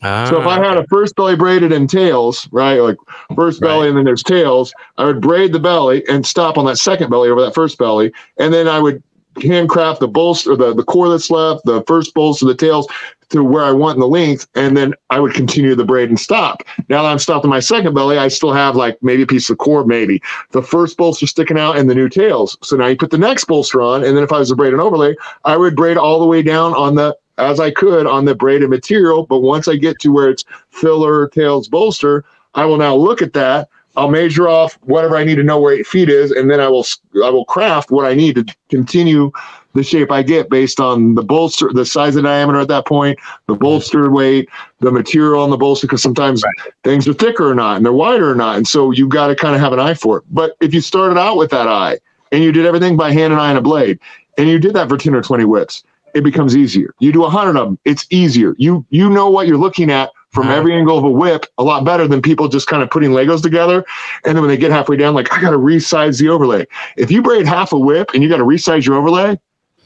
Ah, 0.03 0.27
so 0.29 0.41
if 0.41 0.47
I 0.47 0.59
had 0.59 0.77
a 0.77 0.87
first 0.89 1.15
belly 1.15 1.37
braided 1.37 1.73
and 1.73 1.89
tails, 1.89 2.49
right, 2.51 2.81
like 2.81 2.97
first 3.37 3.61
belly 3.61 3.83
right. 3.83 3.89
and 3.89 3.97
then 3.97 4.05
there's 4.05 4.23
tails, 4.23 4.75
I 4.99 5.05
would 5.05 5.21
braid 5.21 5.53
the 5.53 5.61
belly 5.61 6.05
and 6.09 6.27
stop 6.27 6.59
on 6.59 6.67
that 6.67 6.77
second 6.77 7.09
belly 7.09 7.31
over 7.31 7.41
that 7.41 7.55
first 7.55 7.79
belly, 7.79 8.13
and 8.37 8.53
then 8.53 8.67
I 8.67 8.81
would 8.81 9.03
handcraft 9.41 10.01
the 10.01 10.09
bolster, 10.09 10.57
the 10.57 10.75
the 10.75 10.85
core 10.85 11.09
that's 11.09 11.31
left, 11.31 11.65
the 11.65 11.83
first 11.87 12.15
bolster, 12.15 12.47
the 12.47 12.55
tails 12.55 12.87
to 13.31 13.43
where 13.43 13.65
I 13.65 13.73
want 13.73 13.97
in 13.97 14.01
the 14.01 14.09
length, 14.09 14.47
and 14.55 14.77
then 14.77 14.95
I 15.09 15.19
would 15.19 15.33
continue 15.33 15.75
the 15.75 15.85
braid 15.85 16.11
and 16.11 16.21
stop. 16.21 16.63
Now 16.89 17.03
that 17.03 17.09
I'm 17.09 17.19
stopping 17.19 17.49
my 17.49 17.61
second 17.61 17.95
belly, 17.95 18.19
I 18.19 18.29
still 18.29 18.53
have 18.53 18.77
like 18.77 19.03
maybe 19.03 19.23
a 19.23 19.27
piece 19.27 19.49
of 19.49 19.59
core, 19.59 19.85
maybe 19.85 20.23
the 20.51 20.63
first 20.63 20.97
bolster 20.97 21.27
sticking 21.27 21.59
out 21.59 21.79
and 21.79 21.89
the 21.89 21.95
new 21.95 22.09
tails. 22.09 22.59
So 22.63 22.77
now 22.77 22.89
you 22.89 22.97
put 22.97 23.11
the 23.11 23.19
next 23.19 23.47
bolster 23.47 23.81
on, 23.81 24.05
and 24.05 24.17
then 24.17 24.25
if 24.25 24.33
I 24.33 24.39
was 24.39 24.51
to 24.51 24.57
braid 24.57 24.75
an 24.75 24.81
overlay, 24.81 25.17
I 25.45 25.57
would 25.57 25.77
braid 25.77 25.97
all 25.97 26.21
the 26.21 26.27
way 26.27 26.43
down 26.43 26.75
on 26.75 26.95
the 26.95 27.17
as 27.39 27.59
I 27.59 27.71
could 27.71 28.07
on 28.07 28.27
the 28.27 28.35
braided 28.35 28.69
material. 28.69 29.27
But 29.27 29.41
once 29.41 29.67
I 29.67 29.77
get 29.77 29.99
to 30.01 30.13
where 30.13 30.29
it's 30.29 30.45
filler, 30.71 31.29
tails, 31.29 31.69
bolster, 31.69 32.25
I 32.55 32.67
will 32.67 32.77
now 32.77 32.95
look 32.95 33.23
at 33.23 33.33
that. 33.33 33.69
I'll 33.97 34.11
measure 34.11 34.49
off 34.49 34.79
whatever 34.83 35.17
I 35.17 35.25
need 35.25 35.37
to 35.37 35.43
know 35.43 35.61
where 35.61 35.75
eight 35.75 35.87
feet 35.87 36.09
is, 36.09 36.31
and 36.31 36.51
then 36.51 36.61
I 36.61 36.69
will 36.69 36.87
I 37.25 37.31
will 37.31 37.45
craft 37.45 37.91
what 37.91 38.07
I 38.07 38.15
need 38.15 38.37
to 38.37 38.57
continue 38.69 39.31
the 39.75 39.83
shape 39.83 40.11
I 40.11 40.23
get 40.23 40.51
based 40.51 40.81
on 40.81 41.15
the 41.15 41.23
bolster, 41.23 41.71
the 41.73 41.87
size 41.87 42.17
and 42.17 42.25
diameter 42.25 42.59
at 42.61 42.69
that 42.69 42.87
point, 42.87 43.19
the 43.47 43.55
mm-hmm. 43.55 43.63
bolster 43.63 44.11
weight, 44.11 44.49
the 44.81 44.93
material 44.93 45.43
on 45.43 45.51
the 45.51 45.57
bolster, 45.57 45.87
because 45.87 46.03
sometimes 46.03 46.43
right. 46.43 46.75
things 46.85 47.09
are 47.09 47.15
thicker 47.15 47.49
or 47.49 47.55
not, 47.55 47.77
and 47.77 47.85
they're 47.85 47.93
wider 47.93 48.31
or 48.31 48.35
not, 48.35 48.57
and 48.57 48.67
so 48.67 48.91
you've 48.91 49.09
got 49.09 49.29
to 49.29 49.37
kind 49.37 49.55
of 49.55 49.61
have 49.61 49.73
an 49.73 49.81
eye 49.81 49.95
for 49.95 50.19
it. 50.19 50.25
But 50.31 50.57
if 50.61 50.75
you 50.75 50.81
started 50.81 51.19
out 51.19 51.37
with 51.37 51.51
that 51.51 51.69
eye 51.69 51.99
and 52.33 52.43
you 52.43 52.53
did 52.53 52.67
everything 52.67 52.97
by 52.97 53.13
hand 53.13 53.33
and 53.33 53.41
eye 53.41 53.51
and 53.51 53.59
a 53.59 53.63
blade, 53.63 53.99
and 54.39 54.49
you 54.49 54.59
did 54.59 54.75
that 54.75 54.89
for 54.89 54.97
ten 54.97 55.15
or 55.15 55.23
twenty 55.23 55.45
whips, 55.45 55.85
it 56.15 56.23
becomes 56.23 56.57
easier. 56.57 56.95
You 56.99 57.13
do 57.13 57.25
a 57.25 57.31
hundred 57.31 57.57
of 57.59 57.69
them, 57.69 57.79
it's 57.85 58.07
easier. 58.11 58.55
You 58.59 58.85
you 58.91 59.09
know 59.11 59.31
what 59.31 59.47
you're 59.47 59.59
looking 59.59 59.91
at 59.91 60.11
from 60.33 60.49
uh-huh. 60.49 60.57
every 60.57 60.75
angle 60.75 60.99
of 60.99 61.05
a 61.05 61.11
whip 61.11 61.47
a 61.59 61.63
lot 61.63 61.85
better 61.85 62.09
than 62.09 62.21
people 62.21 62.49
just 62.49 62.67
kind 62.67 62.83
of 62.83 62.91
putting 62.91 63.11
Legos 63.11 63.43
together. 63.43 63.85
And 64.25 64.35
then 64.35 64.43
when 64.43 64.49
they 64.49 64.57
get 64.57 64.71
halfway 64.71 64.97
down, 64.97 65.15
like 65.15 65.33
I 65.33 65.41
got 65.41 65.51
to 65.51 65.59
resize 65.59 66.19
the 66.19 66.29
overlay. 66.29 66.67
If 66.97 67.11
you 67.11 67.23
braid 67.23 67.47
half 67.47 67.73
a 67.73 67.79
whip 67.79 68.11
and 68.15 68.23
you 68.23 68.29
got 68.29 68.39
to 68.39 68.45
resize 68.45 68.87
your 68.87 68.97
overlay, 68.97 69.39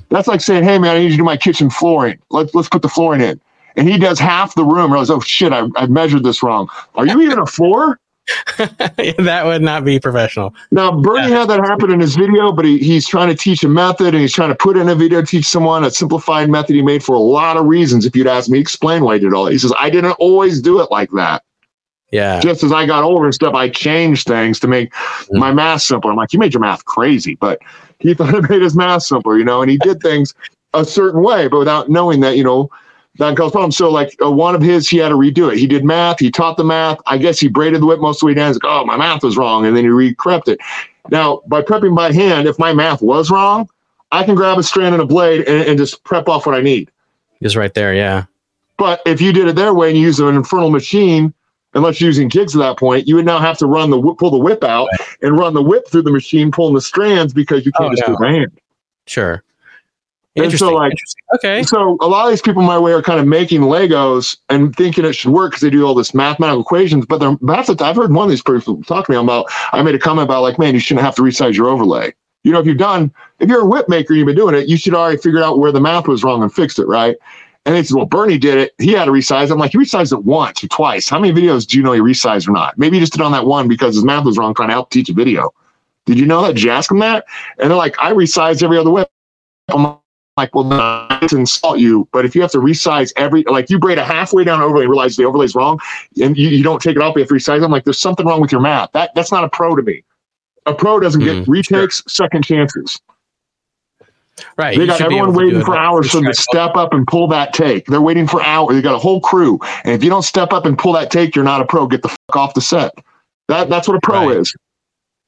that's 0.08 0.28
like 0.28 0.40
saying, 0.40 0.64
"Hey 0.64 0.78
man, 0.78 0.96
I 0.96 0.98
need 1.00 1.06
you 1.06 1.10
to 1.10 1.16
do 1.16 1.24
my 1.24 1.36
kitchen 1.36 1.68
flooring. 1.68 2.18
Let's 2.30 2.54
let's 2.54 2.68
put 2.68 2.82
the 2.82 2.88
flooring 2.88 3.20
in." 3.20 3.40
And 3.76 3.88
he 3.88 3.98
does 3.98 4.18
half 4.18 4.54
the 4.54 4.64
room. 4.64 4.90
Realize, 4.90 5.10
oh 5.10 5.20
shit, 5.20 5.52
I, 5.52 5.68
I 5.76 5.86
measured 5.86 6.22
this 6.22 6.42
wrong. 6.42 6.70
Are 6.94 7.06
you 7.06 7.20
even 7.20 7.38
a 7.38 7.46
floor? 7.46 7.98
that 8.58 9.42
would 9.44 9.62
not 9.62 9.84
be 9.84 10.00
professional. 10.00 10.54
Now, 10.70 11.00
Bernie 11.00 11.28
yeah. 11.28 11.40
had 11.40 11.50
that 11.50 11.60
happen 11.60 11.92
in 11.92 12.00
his 12.00 12.16
video, 12.16 12.52
but 12.52 12.64
he, 12.64 12.78
he's 12.78 13.06
trying 13.06 13.28
to 13.28 13.34
teach 13.34 13.62
a 13.62 13.68
method 13.68 14.08
and 14.08 14.18
he's 14.18 14.32
trying 14.32 14.48
to 14.48 14.54
put 14.54 14.76
in 14.76 14.88
a 14.88 14.94
video 14.94 15.20
to 15.20 15.26
teach 15.26 15.46
someone 15.46 15.84
a 15.84 15.90
simplified 15.90 16.50
method 16.50 16.74
he 16.74 16.82
made 16.82 17.04
for 17.04 17.14
a 17.14 17.20
lot 17.20 17.56
of 17.56 17.66
reasons. 17.66 18.04
If 18.04 18.16
you'd 18.16 18.26
ask 18.26 18.50
me, 18.50 18.58
explain 18.58 19.04
why 19.04 19.14
he 19.14 19.20
did 19.20 19.32
all 19.32 19.44
that. 19.44 19.52
He 19.52 19.58
says, 19.58 19.72
I 19.78 19.90
didn't 19.90 20.12
always 20.12 20.60
do 20.60 20.80
it 20.80 20.90
like 20.90 21.10
that. 21.12 21.44
Yeah. 22.10 22.40
Just 22.40 22.62
as 22.62 22.72
I 22.72 22.86
got 22.86 23.04
older 23.04 23.26
and 23.26 23.34
stuff, 23.34 23.54
I 23.54 23.68
changed 23.68 24.26
things 24.26 24.58
to 24.60 24.68
make 24.68 24.92
mm-hmm. 24.92 25.38
my 25.38 25.52
math 25.52 25.82
simpler. 25.82 26.10
I'm 26.10 26.16
like, 26.16 26.32
you 26.32 26.38
made 26.38 26.54
your 26.54 26.60
math 26.60 26.84
crazy, 26.84 27.34
but 27.36 27.60
he 27.98 28.14
thought 28.14 28.34
it 28.34 28.48
made 28.48 28.62
his 28.62 28.74
math 28.74 29.02
simpler, 29.02 29.38
you 29.38 29.44
know, 29.44 29.62
and 29.62 29.70
he 29.70 29.78
did 29.78 30.00
things 30.00 30.34
a 30.74 30.84
certain 30.84 31.22
way, 31.22 31.48
but 31.48 31.58
without 31.58 31.88
knowing 31.88 32.20
that, 32.20 32.36
you 32.36 32.44
know, 32.44 32.70
that 33.18 33.36
cause 33.36 33.52
problems. 33.52 33.76
So 33.76 33.90
like 33.90 34.16
uh, 34.22 34.30
one 34.30 34.54
of 34.54 34.62
his, 34.62 34.88
he 34.88 34.98
had 34.98 35.10
to 35.10 35.14
redo 35.14 35.52
it. 35.52 35.58
He 35.58 35.66
did 35.66 35.84
math. 35.84 36.20
He 36.20 36.30
taught 36.30 36.56
the 36.56 36.64
math. 36.64 36.98
I 37.06 37.18
guess 37.18 37.38
he 37.38 37.48
braided 37.48 37.82
the 37.82 37.86
whip 37.86 38.00
most 38.00 38.16
of 38.16 38.20
the 38.20 38.26
way 38.26 38.34
down. 38.34 38.48
He's 38.48 38.62
like, 38.62 38.70
oh, 38.70 38.84
my 38.84 38.96
math 38.96 39.22
was 39.22 39.36
wrong, 39.36 39.66
and 39.66 39.76
then 39.76 39.84
he 39.84 39.90
re-crept 39.90 40.48
it. 40.48 40.58
Now 41.10 41.42
by 41.46 41.62
prepping 41.62 41.94
by 41.94 42.12
hand, 42.12 42.46
if 42.48 42.58
my 42.58 42.72
math 42.72 43.02
was 43.02 43.30
wrong, 43.30 43.68
I 44.12 44.24
can 44.24 44.34
grab 44.34 44.58
a 44.58 44.62
strand 44.62 44.94
and 44.94 45.02
a 45.02 45.06
blade 45.06 45.46
and, 45.48 45.68
and 45.68 45.78
just 45.78 46.02
prep 46.04 46.28
off 46.28 46.46
what 46.46 46.54
I 46.54 46.60
need. 46.60 46.90
Is 47.40 47.56
right 47.56 47.74
there, 47.74 47.94
yeah. 47.94 48.24
But 48.78 49.02
if 49.06 49.20
you 49.20 49.32
did 49.32 49.48
it 49.48 49.56
their 49.56 49.74
way 49.74 49.88
and 49.88 49.98
you 49.98 50.04
use 50.04 50.20
an 50.20 50.34
infernal 50.34 50.70
machine, 50.70 51.32
unless 51.74 52.00
you're 52.00 52.08
using 52.08 52.28
jigs 52.28 52.54
at 52.54 52.60
that 52.60 52.78
point, 52.78 53.06
you 53.06 53.16
would 53.16 53.24
now 53.24 53.38
have 53.38 53.58
to 53.58 53.66
run 53.66 53.90
the 53.90 54.00
pull 54.18 54.30
the 54.30 54.38
whip 54.38 54.64
out 54.64 54.88
right. 54.98 55.08
and 55.22 55.38
run 55.38 55.54
the 55.54 55.62
whip 55.62 55.88
through 55.88 56.02
the 56.02 56.10
machine, 56.10 56.50
pulling 56.50 56.74
the 56.74 56.80
strands 56.80 57.32
because 57.32 57.64
you 57.64 57.72
can't 57.72 57.92
oh, 57.92 57.94
just 57.94 58.02
no. 58.02 58.08
do 58.08 58.12
it 58.14 58.26
by 58.26 58.32
hand. 58.32 58.60
Sure. 59.06 59.42
And 60.36 60.52
so, 60.52 60.74
like, 60.74 60.92
okay. 61.34 61.62
So 61.62 61.96
a 62.00 62.06
lot 62.06 62.26
of 62.26 62.30
these 62.30 62.42
people 62.42 62.62
my 62.62 62.78
way 62.78 62.92
are 62.92 63.02
kind 63.02 63.18
of 63.18 63.26
making 63.26 63.62
Legos 63.62 64.36
and 64.50 64.74
thinking 64.76 65.04
it 65.04 65.14
should 65.14 65.32
work 65.32 65.52
because 65.52 65.62
they 65.62 65.70
do 65.70 65.86
all 65.86 65.94
this 65.94 66.12
mathematical 66.14 66.60
equations. 66.60 67.06
But 67.06 67.18
they're 67.18 67.36
that's 67.42 67.68
what 67.68 67.80
I've 67.80 67.96
heard 67.96 68.12
one 68.12 68.24
of 68.24 68.30
these 68.30 68.42
people 68.42 68.82
talk 68.82 69.06
to 69.06 69.12
me 69.12 69.18
about. 69.18 69.46
I 69.72 69.82
made 69.82 69.94
a 69.94 69.98
comment 69.98 70.26
about 70.26 70.42
like, 70.42 70.58
man, 70.58 70.74
you 70.74 70.80
shouldn't 70.80 71.04
have 71.04 71.14
to 71.16 71.22
resize 71.22 71.54
your 71.54 71.68
overlay. 71.68 72.12
You 72.44 72.52
know, 72.52 72.60
if 72.60 72.66
you've 72.66 72.76
done, 72.76 73.12
if 73.40 73.48
you're 73.48 73.62
a 73.62 73.66
whip 73.66 73.88
maker, 73.88 74.14
you've 74.14 74.26
been 74.26 74.36
doing 74.36 74.54
it, 74.54 74.68
you 74.68 74.76
should 74.76 74.94
already 74.94 75.16
figured 75.16 75.42
out 75.42 75.58
where 75.58 75.72
the 75.72 75.80
math 75.80 76.06
was 76.06 76.22
wrong 76.22 76.42
and 76.42 76.52
fixed 76.52 76.78
it, 76.78 76.86
right? 76.86 77.16
And 77.64 77.74
they 77.74 77.82
said, 77.82 77.96
well, 77.96 78.06
Bernie 78.06 78.38
did 78.38 78.58
it. 78.58 78.74
He 78.78 78.92
had 78.92 79.06
to 79.06 79.10
resize. 79.10 79.50
I'm 79.50 79.58
like, 79.58 79.72
he 79.72 79.78
resized 79.78 80.12
it 80.12 80.24
once 80.24 80.62
or 80.62 80.68
twice. 80.68 81.08
How 81.08 81.18
many 81.18 81.32
videos 81.34 81.66
do 81.66 81.76
you 81.76 81.82
know 81.82 81.92
he 81.92 81.98
resized 81.98 82.46
or 82.46 82.52
not? 82.52 82.78
Maybe 82.78 82.96
he 82.96 83.00
just 83.00 83.12
did 83.12 83.22
on 83.22 83.32
that 83.32 83.46
one 83.46 83.66
because 83.66 83.96
his 83.96 84.04
math 84.04 84.24
was 84.24 84.38
wrong 84.38 84.54
trying 84.54 84.68
to 84.68 84.74
help 84.74 84.90
teach 84.90 85.08
a 85.08 85.12
video. 85.12 85.52
Did 86.04 86.20
you 86.20 86.26
know 86.26 86.42
that? 86.42 86.54
Did 86.54 86.62
you 86.62 86.70
ask 86.70 86.88
him 86.88 87.00
that? 87.00 87.24
And 87.58 87.68
they're 87.68 87.76
like, 87.76 87.96
I 87.98 88.12
resized 88.12 88.62
every 88.62 88.78
other 88.78 88.90
whip. 88.90 89.10
I'm 89.68 89.98
like, 90.36 90.54
well, 90.54 90.64
not 90.64 91.28
to 91.28 91.36
insult 91.36 91.78
you, 91.78 92.06
but 92.12 92.24
if 92.24 92.34
you 92.34 92.42
have 92.42 92.50
to 92.50 92.58
resize 92.58 93.12
every, 93.16 93.42
like 93.44 93.70
you 93.70 93.78
braid 93.78 93.98
a 93.98 94.04
halfway 94.04 94.44
down 94.44 94.60
overlay 94.60 94.82
and 94.82 94.90
realize 94.90 95.16
the 95.16 95.24
overlay's 95.24 95.54
wrong 95.54 95.78
and 96.20 96.36
you, 96.36 96.48
you 96.48 96.62
don't 96.62 96.80
take 96.80 96.96
it 96.96 97.02
off, 97.02 97.14
you 97.16 97.22
have 97.22 97.28
to 97.28 97.34
resize. 97.34 97.64
I'm 97.64 97.70
like, 97.70 97.84
there's 97.84 97.98
something 97.98 98.26
wrong 98.26 98.40
with 98.40 98.52
your 98.52 98.60
math. 98.60 98.92
That 98.92 99.14
That's 99.14 99.32
not 99.32 99.44
a 99.44 99.48
pro 99.48 99.74
to 99.74 99.82
me. 99.82 100.04
A 100.66 100.74
pro 100.74 101.00
doesn't 101.00 101.20
mm, 101.20 101.24
get 101.24 101.48
retakes, 101.48 102.02
sure. 102.02 102.26
second 102.26 102.44
chances. 102.44 103.00
Right. 104.58 104.76
They 104.76 104.86
got 104.86 105.00
everyone 105.00 105.32
waiting 105.32 105.64
for 105.64 105.76
hours 105.76 106.10
for 106.10 106.18
them 106.18 106.26
to 106.26 106.34
step 106.34 106.76
up 106.76 106.92
and 106.92 107.06
pull 107.06 107.28
that 107.28 107.54
take. 107.54 107.86
They're 107.86 108.02
waiting 108.02 108.26
for 108.26 108.42
hours. 108.42 108.74
They 108.74 108.82
got 108.82 108.94
a 108.94 108.98
whole 108.98 109.20
crew. 109.20 109.58
And 109.84 109.94
if 109.94 110.04
you 110.04 110.10
don't 110.10 110.22
step 110.22 110.52
up 110.52 110.66
and 110.66 110.76
pull 110.76 110.92
that 110.92 111.10
take, 111.10 111.34
you're 111.34 111.44
not 111.44 111.62
a 111.62 111.64
pro. 111.64 111.86
Get 111.86 112.02
the 112.02 112.08
fuck 112.08 112.36
off 112.36 112.54
the 112.54 112.60
set. 112.60 112.92
That 113.48 113.70
that's 113.70 113.88
what 113.88 113.96
a 113.96 114.00
pro 114.02 114.28
right. 114.28 114.36
is. 114.38 114.54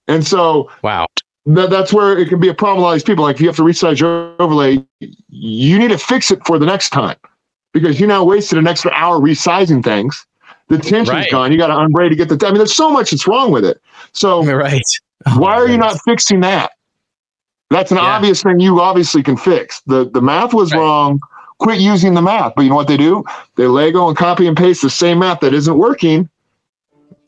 And 0.09 0.27
so 0.27 0.71
wow. 0.83 1.07
That, 1.49 1.71
that's 1.71 1.95
where 1.95 2.19
it 2.19 2.29
can 2.29 2.41
be 2.41 2.49
a 2.49 2.55
problem. 2.55 2.81
A 2.81 2.83
lot 2.83 2.91
of 2.91 2.95
these 2.97 3.05
people, 3.05 3.25
like 3.25 3.37
if 3.37 3.41
you 3.41 3.47
have 3.47 3.57
to 3.57 3.63
resize 3.63 3.99
your 3.99 4.35
overlay, 4.41 4.85
you 5.01 5.79
need 5.79 5.89
to 5.89 5.99
fix 5.99 6.31
it 6.31 6.45
for 6.47 6.59
the 6.59 6.67
next 6.67 6.91
time. 6.91 7.17
Because 7.73 7.99
you 7.99 8.07
now 8.07 8.23
wasted 8.23 8.59
an 8.59 8.67
extra 8.67 8.91
hour 8.93 9.19
resizing 9.19 9.83
things. 9.83 10.27
The 10.69 10.77
tension's 10.77 11.09
right. 11.09 11.31
gone. 11.31 11.51
You 11.51 11.57
got 11.57 11.69
to 11.69 11.79
unbraid 11.79 12.11
to 12.11 12.17
get 12.17 12.29
the. 12.29 12.47
I 12.47 12.51
mean, 12.51 12.59
there's 12.59 12.77
so 12.77 12.91
much 12.91 13.11
that's 13.11 13.27
wrong 13.27 13.51
with 13.51 13.65
it. 13.65 13.81
So 14.13 14.45
right. 14.55 14.83
Oh, 15.27 15.39
why 15.39 15.55
are 15.55 15.67
you 15.67 15.79
not 15.79 15.99
fixing 16.05 16.41
that? 16.41 16.73
That's 17.71 17.91
an 17.91 17.97
yeah. 17.97 18.05
obvious 18.05 18.43
thing 18.43 18.61
you 18.61 18.81
obviously 18.81 19.23
can 19.23 19.37
fix. 19.37 19.81
The 19.83 20.09
the 20.11 20.21
math 20.21 20.53
was 20.53 20.73
right. 20.73 20.79
wrong. 20.79 21.21
Quit 21.59 21.81
using 21.81 22.15
the 22.15 22.23
math. 22.23 22.55
But 22.57 22.63
you 22.63 22.69
know 22.69 22.77
what 22.77 22.89
they 22.89 22.97
do? 22.97 23.25
They 23.57 23.67
Lego 23.67 24.09
and 24.09 24.17
copy 24.17 24.47
and 24.47 24.57
paste 24.57 24.83
the 24.83 24.91
same 24.91 25.21
math 25.21 25.41
that 25.41 25.55
isn't 25.55 25.77
working. 25.77 26.29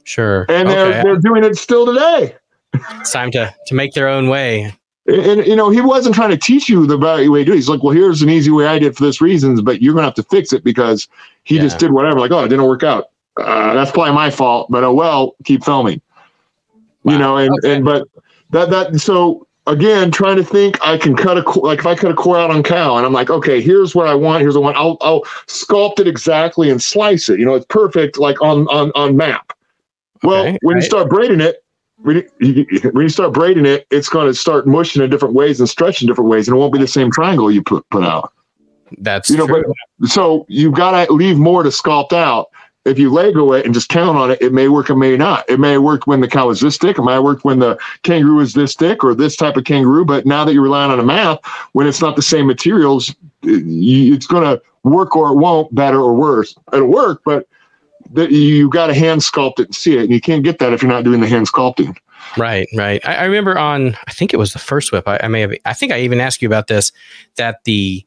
Sure. 0.05 0.44
And 0.51 0.68
they're 0.68 1.02
they're 1.02 1.16
doing 1.16 1.42
it 1.44 1.56
still 1.56 1.86
today. 1.86 2.36
It's 2.72 3.12
time 3.12 3.30
to 3.32 3.55
to 3.66 3.74
make 3.74 3.94
their 3.94 4.09
own 4.09 4.28
way. 4.28 4.74
And, 5.06 5.40
and, 5.40 5.47
you 5.47 5.56
know, 5.56 5.70
he 5.70 5.80
wasn't 5.80 6.14
trying 6.14 6.30
to 6.30 6.36
teach 6.36 6.68
you 6.68 6.86
the 6.86 6.98
right 6.98 7.28
way 7.28 7.40
to 7.40 7.44
do 7.47 7.52
it. 7.52 7.56
He's 7.56 7.68
like, 7.68 7.82
well, 7.82 7.94
here's 7.94 8.22
an 8.22 8.28
easy 8.28 8.51
way 8.51 8.66
I 8.66 8.78
did 8.78 8.97
for 8.97 9.05
this 9.05 9.20
reasons, 9.20 9.60
but 9.60 9.82
you're 9.82 9.94
gonna 9.94 10.06
have 10.06 10.14
to 10.14 10.22
fix 10.22 10.52
it 10.52 10.62
because 10.62 11.09
he 11.44 11.56
yeah. 11.56 11.62
just 11.62 11.78
did 11.78 11.92
whatever. 11.92 12.20
Like, 12.20 12.30
oh, 12.30 12.44
it 12.44 12.48
didn't 12.48 12.66
work 12.66 12.82
out. 12.82 13.10
Uh, 13.36 13.74
that's 13.74 13.90
probably 13.90 14.12
my 14.12 14.30
fault, 14.30 14.70
but 14.70 14.84
oh 14.84 14.92
well, 14.92 15.36
keep 15.44 15.64
filming. 15.64 16.01
Wow. 17.02 17.12
You 17.12 17.18
know, 17.18 17.36
and 17.38 17.51
okay. 17.59 17.76
and 17.76 17.84
but 17.84 18.06
that 18.51 18.70
that 18.70 19.01
so 19.01 19.47
again 19.66 20.10
trying 20.10 20.36
to 20.36 20.44
think 20.44 20.76
I 20.82 20.98
can 20.98 21.16
cut 21.16 21.38
a 21.38 21.60
like 21.60 21.78
if 21.78 21.86
I 21.86 21.94
cut 21.94 22.10
a 22.10 22.14
core 22.14 22.38
out 22.38 22.51
on 22.51 22.62
cow 22.62 22.97
and 22.97 23.06
I'm 23.06 23.12
like 23.12 23.30
okay 23.30 23.60
here's 23.60 23.94
what 23.94 24.09
I 24.09 24.14
want 24.14 24.40
here's 24.40 24.56
what 24.56 24.76
I 24.76 24.80
want 24.80 25.01
I'll 25.02 25.09
I'll 25.09 25.22
sculpt 25.47 26.01
it 26.01 26.09
exactly 26.09 26.70
and 26.70 26.82
slice 26.82 27.28
it 27.28 27.38
you 27.38 27.47
know 27.47 27.55
it's 27.55 27.66
perfect 27.66 28.18
like 28.18 28.40
on 28.42 28.66
on 28.68 28.90
on 28.94 29.16
map. 29.16 29.52
Well, 30.22 30.42
okay, 30.42 30.59
when 30.62 30.74
right. 30.74 30.82
you 30.82 30.86
start 30.86 31.09
braiding 31.09 31.40
it, 31.40 31.64
when 32.02 32.24
you, 32.40 32.66
when 32.93 33.02
you 33.02 33.09
start 33.09 33.32
braiding 33.32 33.66
it, 33.66 33.86
it's 33.90 34.09
going 34.09 34.27
to 34.27 34.35
start 34.35 34.66
mushing 34.66 35.02
in 35.02 35.10
different 35.10 35.35
ways 35.35 35.60
and 35.60 35.68
stretching 35.68 36.09
different 36.09 36.31
ways, 36.31 36.48
and 36.48 36.56
it 36.56 36.59
won't 36.59 36.72
be 36.72 36.78
the 36.78 36.86
same 36.86 37.10
triangle 37.10 37.51
you 37.51 37.62
put 37.62 37.89
put 37.90 38.05
out. 38.05 38.32
That's 38.98 39.31
you 39.31 39.36
know, 39.36 39.47
true. 39.47 39.72
but 39.98 40.09
so 40.09 40.47
you've 40.48 40.74
got 40.74 41.06
to 41.06 41.12
leave 41.12 41.36
more 41.39 41.62
to 41.62 41.68
sculpt 41.68 42.12
out 42.12 42.51
if 42.85 42.98
you 42.98 43.10
Lego 43.10 43.52
it 43.52 43.64
and 43.66 43.74
just 43.74 43.89
count 43.89 44.16
on 44.16 44.31
it, 44.31 44.40
it 44.40 44.52
may 44.52 44.68
work, 44.68 44.89
it 44.89 44.97
may 44.97 45.16
not. 45.16 45.48
It 45.51 45.60
may 45.60 45.77
work 45.78 46.06
when 46.06 46.20
the 46.20 46.28
cow 46.28 46.48
is 46.48 46.60
this 46.60 46.78
thick. 46.78 46.98
It 46.98 47.02
might 47.02 47.20
work 47.20 47.44
when 47.44 47.59
the 47.59 47.78
kangaroo 48.02 48.40
is 48.40 48.55
this 48.55 48.74
thick 48.74 49.05
or 49.05 49.14
this 49.14 49.36
type 49.36 49.56
of 49.56 49.64
kangaroo. 49.64 50.05
But 50.05 50.24
now 50.24 50.44
that 50.44 50.55
you're 50.55 50.62
relying 50.62 50.90
on 50.90 50.98
a 50.98 51.05
math, 51.05 51.40
when 51.72 51.86
it's 51.86 52.01
not 52.01 52.16
the 52.16 52.22
same 52.22 52.47
materials, 52.47 53.14
it's 53.43 54.27
going 54.27 54.44
to 54.44 54.62
work 54.82 55.14
or 55.14 55.28
it 55.31 55.36
won't, 55.36 55.74
better 55.74 56.01
or 56.01 56.14
worse. 56.14 56.56
It'll 56.72 56.89
work, 56.89 57.20
but 57.24 57.47
you 58.14 58.68
got 58.70 58.88
to 58.88 58.94
hand 58.94 59.20
sculpt 59.20 59.60
it 59.60 59.66
and 59.66 59.74
see 59.74 59.96
it. 59.96 60.02
And 60.02 60.10
you 60.10 60.20
can't 60.20 60.42
get 60.42 60.58
that 60.58 60.72
if 60.72 60.82
you're 60.82 60.90
not 60.90 61.04
doing 61.04 61.20
the 61.20 61.28
hand 61.28 61.48
sculpting. 61.48 61.96
Right, 62.36 62.68
right. 62.76 63.00
I, 63.06 63.16
I 63.16 63.24
remember 63.24 63.58
on, 63.58 63.96
I 64.06 64.12
think 64.12 64.34
it 64.34 64.36
was 64.36 64.52
the 64.52 64.58
first 64.58 64.92
whip. 64.92 65.08
I, 65.08 65.20
I 65.22 65.28
may 65.28 65.40
have, 65.40 65.52
I 65.64 65.72
think 65.72 65.92
I 65.92 66.00
even 66.00 66.20
asked 66.20 66.42
you 66.42 66.48
about 66.48 66.66
this, 66.66 66.92
that 67.36 67.64
the 67.64 68.06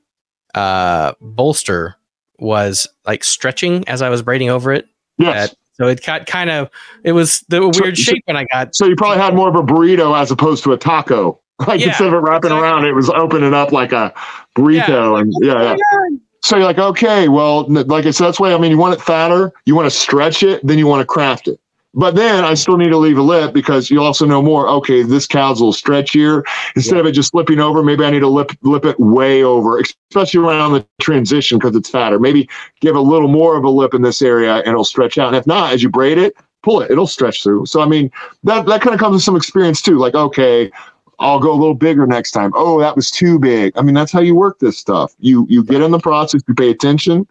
uh, 0.55 1.13
bolster 1.19 1.95
was 2.39 2.87
like 3.05 3.23
stretching 3.23 3.87
as 3.87 4.01
I 4.01 4.09
was 4.09 4.21
braiding 4.21 4.49
over 4.49 4.71
it. 4.71 4.87
Yes. 5.17 5.55
so 5.73 5.87
it 5.87 6.03
got 6.05 6.25
kind 6.25 6.49
of 6.49 6.69
it 7.03 7.11
was 7.13 7.41
the 7.49 7.61
weird 7.61 7.97
so, 7.97 8.03
shape 8.03 8.23
when 8.25 8.35
I 8.35 8.45
got. 8.51 8.75
So 8.75 8.85
you 8.85 8.95
probably 8.95 9.21
had 9.21 9.35
more 9.35 9.47
of 9.47 9.55
a 9.55 9.61
burrito 9.61 10.19
as 10.19 10.31
opposed 10.31 10.63
to 10.65 10.73
a 10.73 10.77
taco. 10.77 11.39
Like 11.67 11.79
yeah, 11.79 11.89
instead 11.89 12.07
of 12.07 12.13
it 12.13 12.17
wrapping 12.17 12.51
exactly. 12.51 12.67
around, 12.67 12.85
it 12.85 12.93
was 12.93 13.09
opening 13.11 13.53
up 13.53 13.71
like 13.71 13.93
a 13.93 14.11
burrito. 14.57 14.87
Yeah. 14.87 15.19
And 15.19 15.33
yeah, 15.39 15.75
yeah. 15.75 16.17
So 16.43 16.57
you're 16.57 16.65
like, 16.65 16.77
okay, 16.77 17.29
well, 17.29 17.65
like 17.67 18.05
I 18.05 18.11
said, 18.11 18.27
that's 18.27 18.39
why 18.39 18.53
I 18.53 18.57
mean, 18.57 18.71
you 18.71 18.77
want 18.77 18.93
it 18.93 19.01
fatter, 19.01 19.53
you 19.65 19.75
want 19.75 19.85
to 19.85 19.97
stretch 19.97 20.43
it, 20.43 20.65
then 20.65 20.77
you 20.77 20.87
want 20.87 20.99
to 20.99 21.05
craft 21.05 21.47
it. 21.47 21.57
But 21.95 22.15
then 22.15 22.43
I 22.43 22.55
still 22.55 22.75
need 22.75 22.89
to 22.89 22.97
leave 22.97 23.17
a 23.17 23.21
lip 23.21 23.53
because 23.53 23.89
you 23.91 24.01
also 24.01 24.25
know 24.25 24.41
more. 24.41 24.67
Okay, 24.67 25.03
this 25.03 25.27
cow's 25.27 25.61
a 25.61 25.65
little 25.65 25.73
stretchier. 25.73 26.43
Instead 26.75 26.95
yeah. 26.95 27.01
of 27.01 27.05
it 27.05 27.11
just 27.11 27.29
slipping 27.29 27.59
over, 27.59 27.83
maybe 27.83 28.03
I 28.03 28.09
need 28.09 28.21
to 28.21 28.27
lip 28.27 28.51
lip 28.63 28.83
it 28.83 28.99
way 28.99 29.43
over, 29.43 29.79
especially 29.79 30.39
around 30.41 30.73
the 30.73 30.85
transition 30.99 31.59
because 31.59 31.75
it's 31.75 31.89
fatter. 31.89 32.19
Maybe 32.19 32.49
give 32.81 32.95
a 32.95 33.01
little 33.01 33.27
more 33.27 33.55
of 33.55 33.63
a 33.63 33.69
lip 33.69 33.93
in 33.93 34.01
this 34.01 34.23
area 34.23 34.55
and 34.55 34.67
it'll 34.67 34.83
stretch 34.83 35.19
out. 35.19 35.27
And 35.27 35.35
if 35.35 35.45
not, 35.45 35.71
as 35.71 35.83
you 35.83 35.89
braid 35.89 36.17
it, 36.17 36.35
pull 36.63 36.81
it, 36.81 36.89
it'll 36.89 37.05
stretch 37.05 37.43
through. 37.43 37.67
So 37.67 37.79
I 37.79 37.85
mean, 37.85 38.11
that 38.43 38.65
that 38.65 38.81
kind 38.81 38.95
of 38.95 38.99
comes 38.99 39.13
with 39.13 39.23
some 39.23 39.35
experience 39.35 39.81
too. 39.81 39.99
Like, 39.99 40.15
okay, 40.15 40.71
I'll 41.19 41.39
go 41.39 41.51
a 41.51 41.55
little 41.55 41.75
bigger 41.75 42.05
next 42.07 42.31
time. 42.31 42.51
Oh, 42.55 42.79
that 42.79 42.95
was 42.95 43.11
too 43.11 43.39
big. 43.39 43.77
I 43.77 43.81
mean, 43.81 43.95
that's 43.95 44.11
how 44.11 44.19
you 44.19 44.35
work 44.35 44.59
this 44.59 44.77
stuff. 44.77 45.15
You 45.19 45.45
you 45.49 45.63
get 45.63 45.81
in 45.81 45.91
the 45.91 45.99
process, 45.99 46.41
you 46.47 46.55
pay 46.55 46.69
attention 46.69 47.27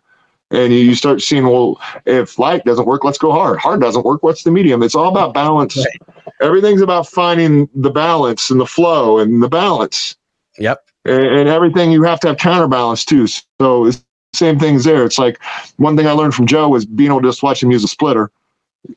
and 0.52 0.72
you 0.72 0.94
start 0.94 1.22
seeing 1.22 1.44
well 1.46 1.80
if 2.04 2.38
light 2.38 2.64
doesn't 2.64 2.86
work 2.86 3.04
let's 3.04 3.18
go 3.18 3.32
hard 3.32 3.58
hard 3.58 3.80
doesn't 3.80 4.04
work 4.04 4.22
what's 4.22 4.44
the 4.44 4.50
medium 4.50 4.82
it's 4.82 4.94
all 4.94 5.08
about 5.08 5.34
balance 5.34 5.76
right. 5.76 6.26
everything's 6.40 6.82
about 6.82 7.08
finding 7.08 7.68
the 7.74 7.90
balance 7.90 8.50
and 8.50 8.60
the 8.60 8.66
flow 8.66 9.18
and 9.18 9.42
the 9.42 9.48
balance 9.48 10.16
yep 10.58 10.84
and, 11.04 11.24
and 11.24 11.48
everything 11.48 11.90
you 11.90 12.02
have 12.02 12.20
to 12.20 12.28
have 12.28 12.36
counterbalance 12.36 13.04
too 13.04 13.26
so 13.26 13.90
same 14.34 14.58
things 14.58 14.84
there 14.84 15.04
it's 15.04 15.18
like 15.18 15.42
one 15.76 15.96
thing 15.96 16.06
i 16.06 16.12
learned 16.12 16.34
from 16.34 16.46
joe 16.46 16.68
was 16.68 16.84
being 16.84 17.10
able 17.10 17.22
to 17.22 17.28
just 17.28 17.42
watch 17.42 17.62
him 17.62 17.70
use 17.70 17.82
a 17.82 17.88
splitter 17.88 18.30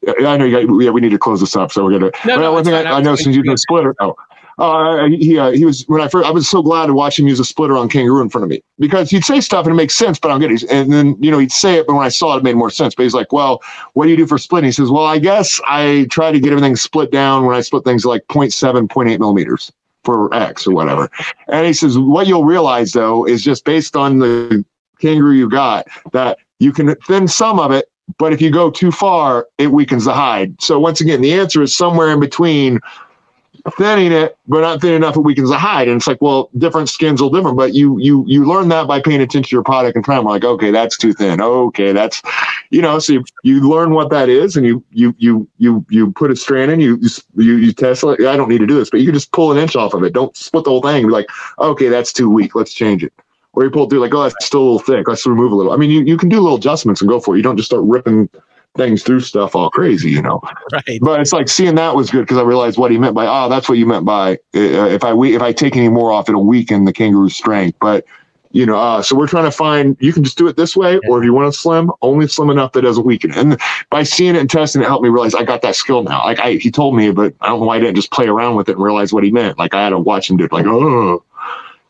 I 0.08 0.36
know 0.38 0.46
you 0.46 0.68
got, 0.68 0.84
yeah, 0.84 0.90
we 0.90 1.00
need 1.00 1.12
to 1.12 1.20
close 1.20 1.42
this 1.42 1.56
up, 1.56 1.72
so 1.72 1.86
we're 1.86 2.00
gonna. 2.00 2.12
No, 2.26 2.38
no, 2.38 2.52
one 2.54 2.64
thing 2.64 2.74
I, 2.74 2.86
I 2.86 3.02
know 3.02 3.16
since 3.16 3.36
you've 3.36 3.46
been 3.46 3.56
splitter. 3.56 3.94
Oh, 4.00 4.16
uh, 4.58 5.08
he 5.08 5.38
uh, 5.38 5.52
he 5.52 5.66
was 5.66 5.84
when 5.88 6.02
I 6.02 6.08
first 6.08 6.28
I 6.28 6.32
was 6.32 6.48
so 6.48 6.62
glad 6.62 6.86
to 6.88 6.94
watch 6.94 7.20
him 7.20 7.28
use 7.28 7.40
a 7.40 7.46
splitter 7.46 7.78
on 7.78 7.90
kangaroo 7.90 8.22
in 8.22 8.30
front 8.30 8.44
of 8.44 8.50
me 8.50 8.64
because 8.80 9.10
he'd 9.10 9.26
say 9.26 9.42
stuff 9.42 9.66
and 9.66 9.74
it 9.74 9.76
makes 9.76 9.96
sense, 9.96 10.18
but 10.18 10.32
I'm 10.32 10.40
getting 10.40 10.58
and 10.70 10.92
then 10.94 11.22
you 11.22 11.30
know 11.30 11.40
he'd 11.40 11.52
say 11.52 11.76
it, 11.76 11.88
but 11.88 11.94
when 11.94 12.06
I 12.06 12.10
saw 12.10 12.36
it, 12.36 12.38
it 12.40 12.44
made 12.44 12.56
more 12.56 12.70
sense. 12.70 12.96
But 12.96 13.04
he's 13.04 13.14
like, 13.14 13.34
"Well, 13.34 13.62
what 13.94 14.06
do 14.06 14.12
you 14.12 14.18
do 14.18 14.26
for 14.26 14.38
splitting?" 14.38 14.68
He 14.68 14.72
says, 14.72 14.90
"Well, 14.90 15.06
I 15.06 15.20
guess 15.20 15.60
I 15.68 16.08
try 16.10 16.32
to 16.32 16.40
get 16.40 16.52
everything 16.52 16.78
split 16.78 17.12
down 17.12 17.46
when 17.46 17.56
I 17.56 17.62
split 17.62 17.84
things 17.84 18.06
like 18.06 18.26
0.7, 18.28 18.88
0.8 18.88 19.20
millimeters 19.20 19.72
for 20.06 20.34
X 20.34 20.66
or 20.66 20.72
whatever." 20.72 21.10
And 21.50 21.66
he 21.68 21.74
says, 21.74 21.98
"What 21.98 22.28
you'll 22.28 22.46
realize 22.46 22.94
though 22.94 23.28
is 23.28 23.44
just 23.44 23.66
based 23.66 23.98
on 23.98 24.20
the 24.20 24.64
kangaroo 25.00 25.34
you 25.34 25.50
got 25.50 25.88
that 26.14 26.38
you 26.60 26.72
can 26.72 26.96
thin 27.08 27.28
some 27.28 27.60
of 27.60 27.72
it." 27.72 27.90
But 28.20 28.34
if 28.34 28.42
you 28.42 28.52
go 28.52 28.70
too 28.70 28.92
far, 28.92 29.48
it 29.58 29.72
weakens 29.72 30.06
the 30.06 30.14
hide. 30.14 30.62
So 30.62 30.80
once 30.80 31.02
again, 31.02 31.22
the 31.22 31.34
answer 31.34 31.64
is 31.64 31.76
somewhere 31.76 32.12
in 32.12 32.20
between 32.20 32.80
thinning 33.72 34.12
it, 34.12 34.38
but 34.48 34.62
not 34.62 34.82
thin 34.82 34.94
enough 34.94 35.18
it 35.18 35.22
weakens 35.22 35.50
the 35.50 35.58
hide. 35.58 35.88
And 35.88 35.98
it's 35.98 36.08
like, 36.08 36.22
well, 36.22 36.50
different 36.58 36.90
skins 36.90 37.22
will 37.22 37.30
different, 37.30 37.58
but 37.58 37.74
you 37.74 37.98
you 38.00 38.24
you 38.28 38.46
learn 38.46 38.70
that 38.70 38.88
by 38.88 39.02
paying 39.02 39.22
attention 39.22 39.50
to 39.50 39.56
your 39.56 39.64
product 39.64 39.96
and 39.96 40.06
trying. 40.06 40.24
Like, 40.24 40.44
okay, 40.44 40.72
that's 40.72 40.98
too 40.98 41.14
thin. 41.14 41.42
Okay, 41.42 41.92
that's 41.92 42.22
you 42.70 42.82
know. 42.82 43.00
So 43.00 43.14
you, 43.14 43.26
you 43.44 43.70
learn 43.70 43.92
what 43.92 44.10
that 44.12 44.30
is, 44.30 44.56
and 44.56 44.66
you 44.66 44.84
you 44.92 45.16
you 45.18 45.48
you 45.58 45.86
you 45.90 46.12
put 46.12 46.32
a 46.32 46.36
strand 46.36 46.72
in. 46.72 46.80
You 46.80 47.00
you 47.36 47.56
you 47.58 47.74
test 47.74 48.04
it. 48.04 48.22
I 48.22 48.38
don't 48.38 48.50
need 48.50 48.60
to 48.60 48.68
do 48.68 48.76
this, 48.76 48.90
but 48.90 49.00
you 49.00 49.06
can 49.08 49.16
just 49.16 49.32
pull 49.32 49.52
an 49.52 49.58
inch 49.58 49.76
off 49.76 49.94
of 49.94 50.04
it. 50.04 50.14
Don't 50.14 50.36
split 50.38 50.64
the 50.64 50.70
whole 50.70 50.82
thing. 50.82 51.06
be 51.06 51.12
like, 51.12 51.30
okay, 51.60 51.90
that's 51.90 52.14
too 52.14 52.30
weak. 52.30 52.56
Let's 52.56 52.74
change 52.74 53.04
it. 53.04 53.14
Or 53.54 53.64
you 53.64 53.72
pull 53.72 53.90
through 53.90 54.00
like, 54.00 54.14
oh, 54.14 54.24
that's 54.24 54.46
still 54.46 54.62
a 54.62 54.64
little 54.64 54.80
thick. 54.80 55.08
Let's 55.08 55.26
remove 55.26 55.54
a 55.54 55.56
little. 55.56 55.72
I 55.72 55.78
mean, 55.78 55.90
you, 55.90 56.02
you 56.02 56.18
can 56.18 56.28
do 56.28 56.42
little 56.42 56.58
adjustments 56.58 57.02
and 57.02 57.10
go 57.10 57.22
for 57.22 57.36
it. 57.36 57.38
You 57.38 57.44
don't 57.44 57.56
just 57.56 57.70
start 57.70 57.84
ripping 57.86 58.30
things 58.76 59.04
through 59.04 59.22
stuff 59.22 59.56
all 59.56 59.70
crazy, 59.70 60.12
you 60.12 60.22
know. 60.22 60.42
Right. 60.72 61.00
But 61.02 61.22
it's 61.22 61.32
like 61.32 61.48
seeing 61.48 61.76
that 61.76 61.96
was 61.96 62.10
good 62.10 62.22
because 62.22 62.38
I 62.38 62.42
realized 62.42 62.78
what 62.78 62.92
he 62.92 62.98
meant 62.98 63.16
by 63.16 63.28
oh, 63.28 63.50
that's 63.50 63.70
what 63.70 63.78
you 63.78 63.86
meant 63.86 64.04
by 64.04 64.34
uh, 64.56 64.90
if 64.90 65.04
I 65.04 65.14
if 65.26 65.42
I 65.42 65.54
take 65.54 65.76
any 65.78 65.90
more 65.90 66.12
off, 66.12 66.28
it'll 66.28 66.44
weaken 66.44 66.86
the 66.86 66.94
kangaroo's 66.94 67.36
strength. 67.36 67.78
But 67.80 68.06
You 68.52 68.66
know, 68.66 68.78
uh, 68.78 69.02
so 69.02 69.18
we're 69.18 69.28
trying 69.28 69.44
to 69.44 69.52
find 69.52 69.98
you 70.00 70.14
can 70.14 70.24
just 70.24 70.38
do 70.38 70.48
it 70.48 70.56
this 70.56 70.78
way, 70.78 70.98
or 71.10 71.20
if 71.20 71.26
you 71.26 71.34
want 71.34 71.54
to 71.54 71.60
slim, 71.60 71.92
only 72.02 72.26
slim 72.28 72.50
enough 72.50 72.72
that 72.72 72.80
it 72.80 72.88
doesn't 72.88 73.06
weaken. 73.06 73.32
And 73.34 73.60
by 73.90 74.04
seeing 74.04 74.34
it 74.36 74.40
and 74.40 74.50
testing 74.50 74.82
it 74.82 74.86
helped 74.86 75.04
me 75.04 75.10
realize 75.10 75.36
I 75.36 75.44
got 75.44 75.62
that 75.64 75.76
skill 75.76 76.04
now. 76.04 76.24
Like 76.24 76.40
I, 76.40 76.54
he 76.54 76.72
told 76.72 76.96
me, 76.96 77.12
but 77.12 77.34
I 77.42 77.48
don't 77.48 77.60
know 77.60 77.66
why 77.66 77.76
I 77.76 77.80
didn't 77.82 77.96
just 77.96 78.12
play 78.12 78.28
around 78.28 78.56
with 78.56 78.70
it 78.70 78.78
and 78.78 78.84
realize 78.84 79.12
what 79.12 79.26
he 79.26 79.32
meant. 79.32 79.60
Like 79.60 79.74
I 79.74 79.84
had 79.84 79.90
to 79.90 80.00
watch 80.00 80.30
him 80.30 80.38
do 80.38 80.46
it. 80.46 80.54
Like 80.54 80.66
oh, 80.66 81.22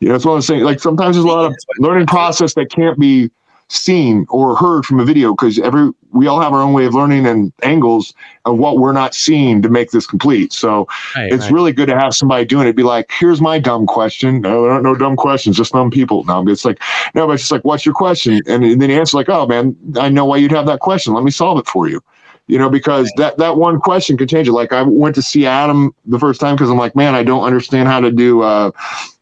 you 0.00 0.08
know, 0.08 0.14
that's 0.14 0.24
what 0.24 0.34
I'm 0.34 0.42
saying. 0.42 0.64
Like 0.64 0.80
sometimes 0.80 1.14
there's 1.14 1.24
a 1.24 1.28
lot 1.28 1.46
of 1.46 1.56
learning 1.78 2.08
process 2.08 2.54
that 2.54 2.68
can't 2.70 2.98
be 2.98 3.30
seen 3.68 4.26
or 4.28 4.56
heard 4.56 4.84
from 4.84 5.00
a 5.00 5.04
video 5.04 5.32
because 5.32 5.58
every 5.58 5.90
we 6.12 6.26
all 6.26 6.40
have 6.40 6.52
our 6.52 6.62
own 6.62 6.72
way 6.72 6.86
of 6.86 6.94
learning 6.94 7.26
and 7.26 7.52
angles 7.62 8.14
of 8.44 8.58
what 8.58 8.78
we're 8.78 8.92
not 8.92 9.14
seeing 9.14 9.60
to 9.60 9.68
make 9.68 9.90
this 9.90 10.06
complete. 10.06 10.52
So 10.52 10.86
right, 11.14 11.32
it's 11.32 11.44
right. 11.44 11.52
really 11.52 11.72
good 11.72 11.86
to 11.86 11.98
have 11.98 12.14
somebody 12.14 12.44
doing 12.44 12.66
it. 12.66 12.76
Be 12.76 12.84
like, 12.84 13.10
here's 13.10 13.40
my 13.40 13.58
dumb 13.58 13.86
question. 13.86 14.40
No, 14.40 14.62
there 14.62 14.70
aren't 14.70 14.84
no 14.84 14.94
dumb 14.94 15.16
questions, 15.16 15.56
just 15.56 15.72
dumb 15.72 15.90
people. 15.90 16.24
No, 16.24 16.46
it's 16.48 16.64
like 16.64 16.80
no, 17.14 17.26
but 17.26 17.34
it's 17.34 17.42
just 17.42 17.52
like, 17.52 17.64
what's 17.64 17.84
your 17.84 17.94
question? 17.94 18.40
And, 18.46 18.64
and 18.64 18.80
then 18.80 18.90
he 18.90 18.96
answers 18.96 19.14
like, 19.14 19.28
oh 19.28 19.46
man, 19.46 19.76
I 19.98 20.08
know 20.08 20.24
why 20.24 20.36
you'd 20.36 20.52
have 20.52 20.66
that 20.66 20.80
question. 20.80 21.12
Let 21.12 21.24
me 21.24 21.30
solve 21.30 21.58
it 21.58 21.66
for 21.66 21.88
you. 21.88 22.02
You 22.48 22.58
know, 22.58 22.70
because 22.70 23.12
that 23.16 23.38
that 23.38 23.56
one 23.56 23.80
question 23.80 24.16
could 24.16 24.28
change 24.28 24.46
it. 24.46 24.52
Like 24.52 24.72
I 24.72 24.82
went 24.82 25.16
to 25.16 25.22
see 25.22 25.46
Adam 25.46 25.92
the 26.04 26.20
first 26.20 26.40
time 26.40 26.54
because 26.54 26.70
I'm 26.70 26.78
like, 26.78 26.94
man, 26.94 27.16
I 27.16 27.24
don't 27.24 27.42
understand 27.42 27.88
how 27.88 27.98
to 27.98 28.12
do 28.12 28.42
uh, 28.42 28.70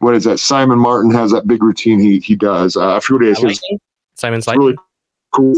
what 0.00 0.14
is 0.14 0.24
that? 0.24 0.38
Simon 0.38 0.78
Martin 0.78 1.10
has 1.12 1.30
that 1.30 1.46
big 1.46 1.62
routine 1.62 1.98
he 1.98 2.20
he 2.20 2.36
does. 2.36 2.76
Uh, 2.76 2.96
I 2.96 3.00
forget 3.00 3.38
what 3.38 3.50
it 3.50 3.52
is. 3.52 3.80
Simon's 4.14 4.46
like 4.46 4.58
really 4.58 4.76
cool. 5.32 5.54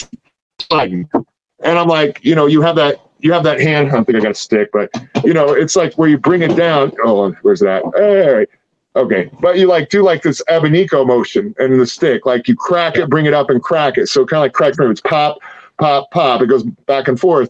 And 0.71 1.79
I'm 1.79 1.89
like, 1.89 2.25
you 2.25 2.35
know, 2.35 2.47
you 2.47 2.63
have 2.63 2.77
that 2.77 3.01
you 3.21 3.33
have 3.33 3.45
that 3.45 3.61
hand. 3.61 3.89
I 3.89 3.93
don't 3.93 4.05
think 4.05 4.19
I 4.19 4.21
got 4.21 4.33
a 4.33 4.35
stick, 4.35 4.71
but 4.73 4.91
you 5.25 5.33
know, 5.33 5.53
it's 5.53 5.77
like 5.77 5.95
where 5.95 6.09
you 6.09 6.19
bring 6.19 6.43
it 6.43 6.57
down. 6.57 6.93
Oh, 7.03 7.31
where's 7.43 7.61
that? 7.61 7.83
All 7.83 8.35
right. 8.35 8.49
Okay. 8.95 9.31
But 9.41 9.59
you 9.59 9.67
like 9.67 9.91
do 9.91 10.03
like 10.03 10.23
this 10.23 10.43
Abanico 10.49 11.07
motion 11.07 11.55
and 11.59 11.79
the 11.79 11.87
stick, 11.87 12.25
like 12.25 12.49
you 12.49 12.57
crack 12.57 12.97
it, 12.97 13.11
bring 13.11 13.27
it 13.27 13.35
up 13.35 13.51
and 13.51 13.63
crack 13.63 13.99
it. 13.99 14.09
So 14.09 14.25
kind 14.25 14.39
of 14.39 14.45
like 14.45 14.53
crack 14.53 14.75
It's 14.79 15.01
pop, 15.01 15.39
pop, 15.79 16.11
pop. 16.11 16.41
It 16.41 16.47
goes 16.47 16.65
back 16.65 17.09
and 17.09 17.21
forth. 17.21 17.49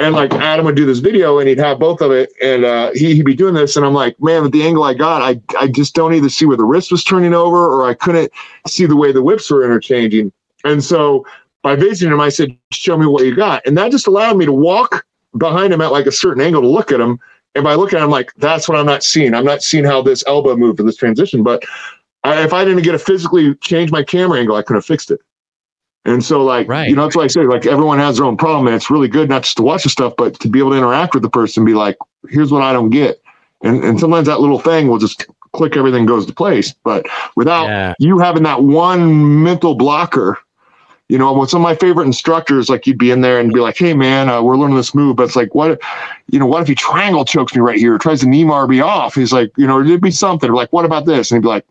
And 0.00 0.14
like 0.14 0.32
Adam 0.32 0.64
would 0.64 0.76
do 0.76 0.86
this 0.86 1.00
video 1.00 1.40
and 1.40 1.48
he'd 1.48 1.58
have 1.58 1.78
both 1.78 2.00
of 2.00 2.12
it 2.12 2.30
and 2.40 2.64
uh, 2.64 2.92
he, 2.94 3.16
he'd 3.16 3.24
be 3.24 3.34
doing 3.34 3.54
this. 3.54 3.76
And 3.76 3.84
I'm 3.84 3.94
like, 3.94 4.14
man, 4.22 4.42
with 4.42 4.52
the 4.52 4.62
angle 4.62 4.84
I 4.84 4.94
got, 4.94 5.22
I, 5.22 5.40
I 5.58 5.66
just 5.66 5.94
don't 5.94 6.14
either 6.14 6.28
see 6.28 6.46
where 6.46 6.56
the 6.56 6.64
wrist 6.64 6.92
was 6.92 7.02
turning 7.02 7.34
over 7.34 7.56
or 7.56 7.88
I 7.88 7.94
couldn't 7.94 8.32
see 8.66 8.86
the 8.86 8.96
way 8.96 9.10
the 9.10 9.22
whips 9.22 9.50
were 9.50 9.64
interchanging. 9.64 10.32
And 10.64 10.82
so 10.82 11.26
by 11.62 11.76
visiting 11.76 12.12
him, 12.12 12.20
I 12.20 12.28
said, 12.28 12.56
show 12.72 12.96
me 12.96 13.06
what 13.06 13.24
you 13.24 13.34
got. 13.34 13.66
And 13.66 13.76
that 13.78 13.90
just 13.90 14.06
allowed 14.06 14.36
me 14.36 14.44
to 14.46 14.52
walk 14.52 15.06
behind 15.36 15.72
him 15.72 15.80
at 15.80 15.92
like 15.92 16.06
a 16.06 16.12
certain 16.12 16.42
angle 16.42 16.62
to 16.62 16.68
look 16.68 16.92
at 16.92 17.00
him. 17.00 17.20
And 17.54 17.64
by 17.64 17.74
looking 17.74 17.98
at 17.98 18.04
him, 18.04 18.10
like, 18.10 18.32
that's 18.34 18.68
what 18.68 18.78
I'm 18.78 18.86
not 18.86 19.02
seeing. 19.02 19.34
I'm 19.34 19.44
not 19.44 19.62
seeing 19.62 19.84
how 19.84 20.02
this 20.02 20.22
elbow 20.26 20.54
moved 20.54 20.76
for 20.76 20.84
this 20.84 20.96
transition. 20.96 21.42
But 21.42 21.64
I, 22.22 22.44
if 22.44 22.52
I 22.52 22.64
didn't 22.64 22.82
get 22.82 22.92
to 22.92 22.98
physically 22.98 23.54
change 23.56 23.90
my 23.90 24.02
camera 24.02 24.38
angle, 24.38 24.56
I 24.56 24.62
couldn't 24.62 24.76
have 24.76 24.86
fixed 24.86 25.10
it. 25.10 25.20
And 26.04 26.24
so, 26.24 26.44
like, 26.44 26.68
right. 26.68 26.88
you 26.88 26.94
know, 26.94 27.02
that's 27.02 27.16
why 27.16 27.24
I 27.24 27.26
say, 27.26 27.42
like, 27.42 27.66
everyone 27.66 27.98
has 27.98 28.16
their 28.16 28.26
own 28.26 28.36
problem. 28.36 28.66
And 28.66 28.76
it's 28.76 28.90
really 28.90 29.08
good 29.08 29.28
not 29.28 29.42
just 29.42 29.56
to 29.56 29.62
watch 29.62 29.82
the 29.82 29.88
stuff, 29.88 30.14
but 30.16 30.38
to 30.40 30.48
be 30.48 30.58
able 30.58 30.70
to 30.70 30.76
interact 30.76 31.14
with 31.14 31.22
the 31.22 31.30
person, 31.30 31.64
be 31.64 31.74
like, 31.74 31.96
here's 32.28 32.52
what 32.52 32.62
I 32.62 32.72
don't 32.72 32.90
get. 32.90 33.20
And, 33.62 33.82
and 33.82 33.98
sometimes 33.98 34.26
that 34.28 34.40
little 34.40 34.60
thing 34.60 34.88
will 34.88 34.98
just 34.98 35.26
click, 35.52 35.76
everything 35.76 36.06
goes 36.06 36.26
to 36.26 36.32
place. 36.32 36.72
But 36.72 37.06
without 37.34 37.66
yeah. 37.66 37.94
you 37.98 38.18
having 38.18 38.44
that 38.44 38.62
one 38.62 39.42
mental 39.42 39.74
blocker, 39.74 40.38
you 41.08 41.16
know, 41.16 41.32
with 41.32 41.48
some 41.50 41.62
of 41.62 41.64
my 41.64 41.74
favorite 41.74 42.04
instructors, 42.04 42.68
like 42.68 42.86
you'd 42.86 42.98
be 42.98 43.10
in 43.10 43.22
there 43.22 43.40
and 43.40 43.52
be 43.52 43.60
like, 43.60 43.78
"Hey, 43.78 43.94
man, 43.94 44.28
uh, 44.28 44.42
we're 44.42 44.56
learning 44.56 44.76
this 44.76 44.94
move," 44.94 45.16
but 45.16 45.24
it's 45.24 45.36
like, 45.36 45.54
what, 45.54 45.80
you 46.28 46.38
know, 46.38 46.46
what 46.46 46.62
if 46.62 46.68
he 46.68 46.74
triangle 46.74 47.24
chokes 47.24 47.54
me 47.54 47.60
right 47.60 47.78
here, 47.78 47.96
tries 47.96 48.20
to 48.20 48.28
knee 48.28 48.44
me 48.44 48.80
off? 48.80 49.14
He's 49.14 49.32
like, 49.32 49.50
you 49.56 49.66
know, 49.66 49.80
it'd 49.80 50.00
be 50.02 50.10
something. 50.10 50.52
like, 50.52 50.72
what 50.72 50.84
about 50.84 51.06
this? 51.06 51.30
And 51.30 51.38
he'd 51.38 51.42
be 51.42 51.48
like, 51.48 51.66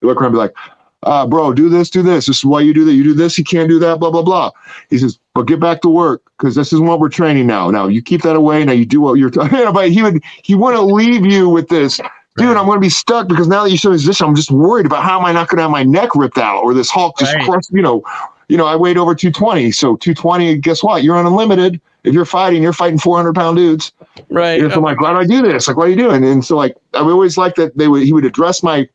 look 0.00 0.16
around, 0.16 0.26
and 0.26 0.34
be 0.34 0.38
like, 0.38 0.54
uh, 1.02 1.26
bro, 1.26 1.52
do 1.52 1.68
this, 1.68 1.90
do 1.90 2.02
this. 2.02 2.26
This 2.26 2.38
is 2.38 2.44
why 2.44 2.60
you 2.60 2.72
do 2.72 2.84
that. 2.84 2.92
You 2.94 3.02
do 3.02 3.14
this, 3.14 3.36
you 3.36 3.44
can't 3.44 3.68
do 3.68 3.78
that, 3.80 3.98
blah, 3.98 4.10
blah, 4.10 4.22
blah. 4.22 4.50
He 4.88 4.98
says, 4.98 5.18
but 5.34 5.46
get 5.46 5.60
back 5.60 5.80
to 5.82 5.88
work 5.88 6.22
because 6.38 6.54
this 6.54 6.72
is 6.72 6.80
what 6.80 7.00
we're 7.00 7.08
training 7.08 7.46
now. 7.46 7.70
Now 7.70 7.88
you 7.88 8.02
keep 8.02 8.22
that 8.22 8.36
away. 8.36 8.64
Now 8.64 8.72
you 8.72 8.86
do 8.86 9.00
what 9.00 9.14
you're 9.14 9.30
talking 9.30 9.62
about. 9.66 9.88
He 9.88 10.02
would, 10.02 10.22
he 10.42 10.54
wouldn't 10.54 10.84
leave 10.84 11.26
you 11.26 11.48
with 11.48 11.68
this, 11.68 11.98
dude. 12.36 12.56
I'm 12.56 12.66
going 12.66 12.76
to 12.76 12.80
be 12.80 12.88
stuck 12.88 13.28
because 13.28 13.48
now 13.48 13.64
that 13.64 13.70
you 13.70 13.76
show 13.76 13.90
this 13.90 14.02
position, 14.02 14.26
I'm 14.26 14.36
just 14.36 14.50
worried 14.50 14.86
about 14.86 15.02
how 15.02 15.18
am 15.18 15.24
I 15.24 15.32
not 15.32 15.48
going 15.48 15.58
to 15.58 15.62
have 15.62 15.70
my 15.70 15.82
neck 15.82 16.14
ripped 16.14 16.38
out 16.38 16.62
or 16.62 16.74
this 16.74 16.90
Hulk 16.90 17.18
just 17.18 17.34
right. 17.34 17.44
crushed, 17.44 17.70
you 17.72 17.82
know, 17.82 18.04
you 18.52 18.58
know, 18.58 18.66
I 18.66 18.76
weighed 18.76 18.98
over 18.98 19.14
220. 19.14 19.72
So 19.72 19.96
220, 19.96 20.58
guess 20.58 20.82
what? 20.82 21.02
You're 21.02 21.16
unlimited. 21.16 21.80
If 22.04 22.12
you're 22.12 22.26
fighting, 22.26 22.62
you're 22.62 22.74
fighting 22.74 22.98
400 22.98 23.34
pound 23.34 23.56
dudes. 23.56 23.92
Right. 24.28 24.60
And 24.60 24.70
so 24.70 24.76
I'm 24.76 24.82
like, 24.82 25.00
why 25.00 25.12
do 25.14 25.20
I 25.20 25.24
do 25.24 25.40
this? 25.40 25.68
Like, 25.68 25.78
what 25.78 25.86
are 25.86 25.90
you 25.90 25.96
doing? 25.96 26.22
And 26.22 26.44
so 26.44 26.54
like, 26.54 26.76
I 26.92 26.98
always 26.98 27.38
like 27.38 27.54
that 27.54 27.78
they 27.78 27.88
would, 27.88 28.02
he 28.02 28.12
would 28.12 28.26
address 28.26 28.62
my, 28.62 28.86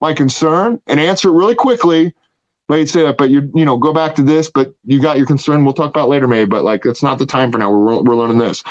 my 0.00 0.14
concern 0.14 0.82
and 0.88 0.98
answer 0.98 1.28
it 1.28 1.32
really 1.32 1.54
quickly. 1.54 2.12
But 2.66 2.78
he'd 2.78 2.90
say, 2.90 3.04
that, 3.04 3.16
but 3.16 3.30
you, 3.30 3.52
you 3.54 3.64
know, 3.64 3.76
go 3.76 3.92
back 3.92 4.16
to 4.16 4.22
this, 4.24 4.50
but 4.50 4.74
you 4.84 5.00
got 5.00 5.16
your 5.16 5.26
concern. 5.26 5.64
We'll 5.64 5.74
talk 5.74 5.90
about 5.90 6.08
later, 6.08 6.26
May, 6.26 6.44
but 6.44 6.64
like, 6.64 6.84
it's 6.84 7.02
not 7.02 7.20
the 7.20 7.26
time 7.26 7.52
for 7.52 7.58
now. 7.58 7.70
We're, 7.70 8.02
we're 8.02 8.16
learning 8.16 8.38
this. 8.38 8.64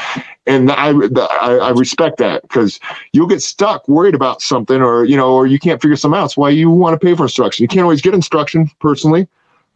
And 0.45 0.73
I, 0.73 0.89
I, 0.89 1.57
I 1.57 1.69
respect 1.69 2.17
that 2.17 2.41
because 2.41 2.81
you'll 3.13 3.27
get 3.27 3.41
stuck 3.41 3.88
worried 3.88 4.15
about 4.15 4.41
something 4.41 4.81
or, 4.81 5.05
you 5.05 5.15
know, 5.15 5.33
or 5.33 5.47
you 5.47 5.57
can't 5.57 5.81
figure 5.81 5.95
something 5.95 6.19
out. 6.19 6.25
It's 6.25 6.35
why 6.35 6.49
you 6.49 6.69
want 6.69 6.99
to 6.99 7.05
pay 7.05 7.15
for 7.15 7.23
instruction. 7.23 7.63
You 7.63 7.69
can't 7.69 7.83
always 7.83 8.01
get 8.01 8.13
instruction 8.13 8.69
personally 8.81 9.25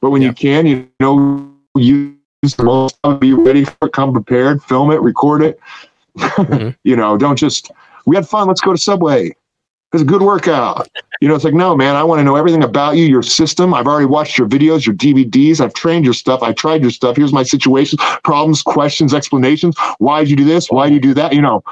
but 0.02 0.12
when 0.12 0.22
yeah. 0.22 0.30
you 0.30 0.34
can, 0.34 0.66
you 0.66 0.90
know, 1.00 1.54
use 1.76 2.16
the 2.42 2.64
most, 2.64 2.98
be 3.20 3.34
ready 3.34 3.66
for 3.66 3.88
it, 3.88 3.94
come 3.94 4.14
prepared, 4.14 4.64
film 4.64 4.92
it, 4.92 5.02
record 5.02 5.42
it. 5.42 5.60
Mm-hmm. 6.18 6.70
you 6.84 6.96
know, 6.96 7.18
don't 7.18 7.36
just, 7.36 7.72
we 8.06 8.16
had 8.16 8.28
fun, 8.28 8.48
let's 8.48 8.62
go 8.62 8.72
to 8.72 8.78
Subway. 8.78 9.36
It's 9.94 10.02
a 10.02 10.06
good 10.06 10.22
workout. 10.22 10.90
You 11.22 11.30
know, 11.30 11.36
it's 11.36 11.46
like, 11.46 11.54
no, 11.54 11.76
man, 11.76 11.96
I 11.96 12.04
want 12.04 12.20
to 12.20 12.24
know 12.24 12.36
everything 12.36 12.64
about 12.64 12.98
you, 12.98 13.06
your 13.06 13.24
system. 13.24 13.74
I've 13.74 13.88
already 13.88 14.06
watched 14.06 14.38
your 14.38 14.48
videos, 14.48 14.86
your 14.86 14.96
DVDs. 14.96 15.62
I've 15.62 15.74
trained 15.74 16.04
your 16.04 16.14
stuff. 16.14 16.44
I've 16.44 16.56
tried 16.56 16.82
your 16.82 16.92
stuff. 16.92 17.16
Here's 17.16 17.32
my 17.32 17.44
situations, 17.44 18.02
problems, 18.24 18.62
questions, 18.62 19.14
explanations. 19.14 19.76
Why 20.00 20.22
did 20.22 20.30
you 20.30 20.36
do 20.36 20.44
this? 20.44 20.70
Why 20.70 20.90
do 20.90 20.94
you 20.94 21.00
do 21.00 21.14
that? 21.14 21.34
You 21.34 21.42
know, 21.42 21.64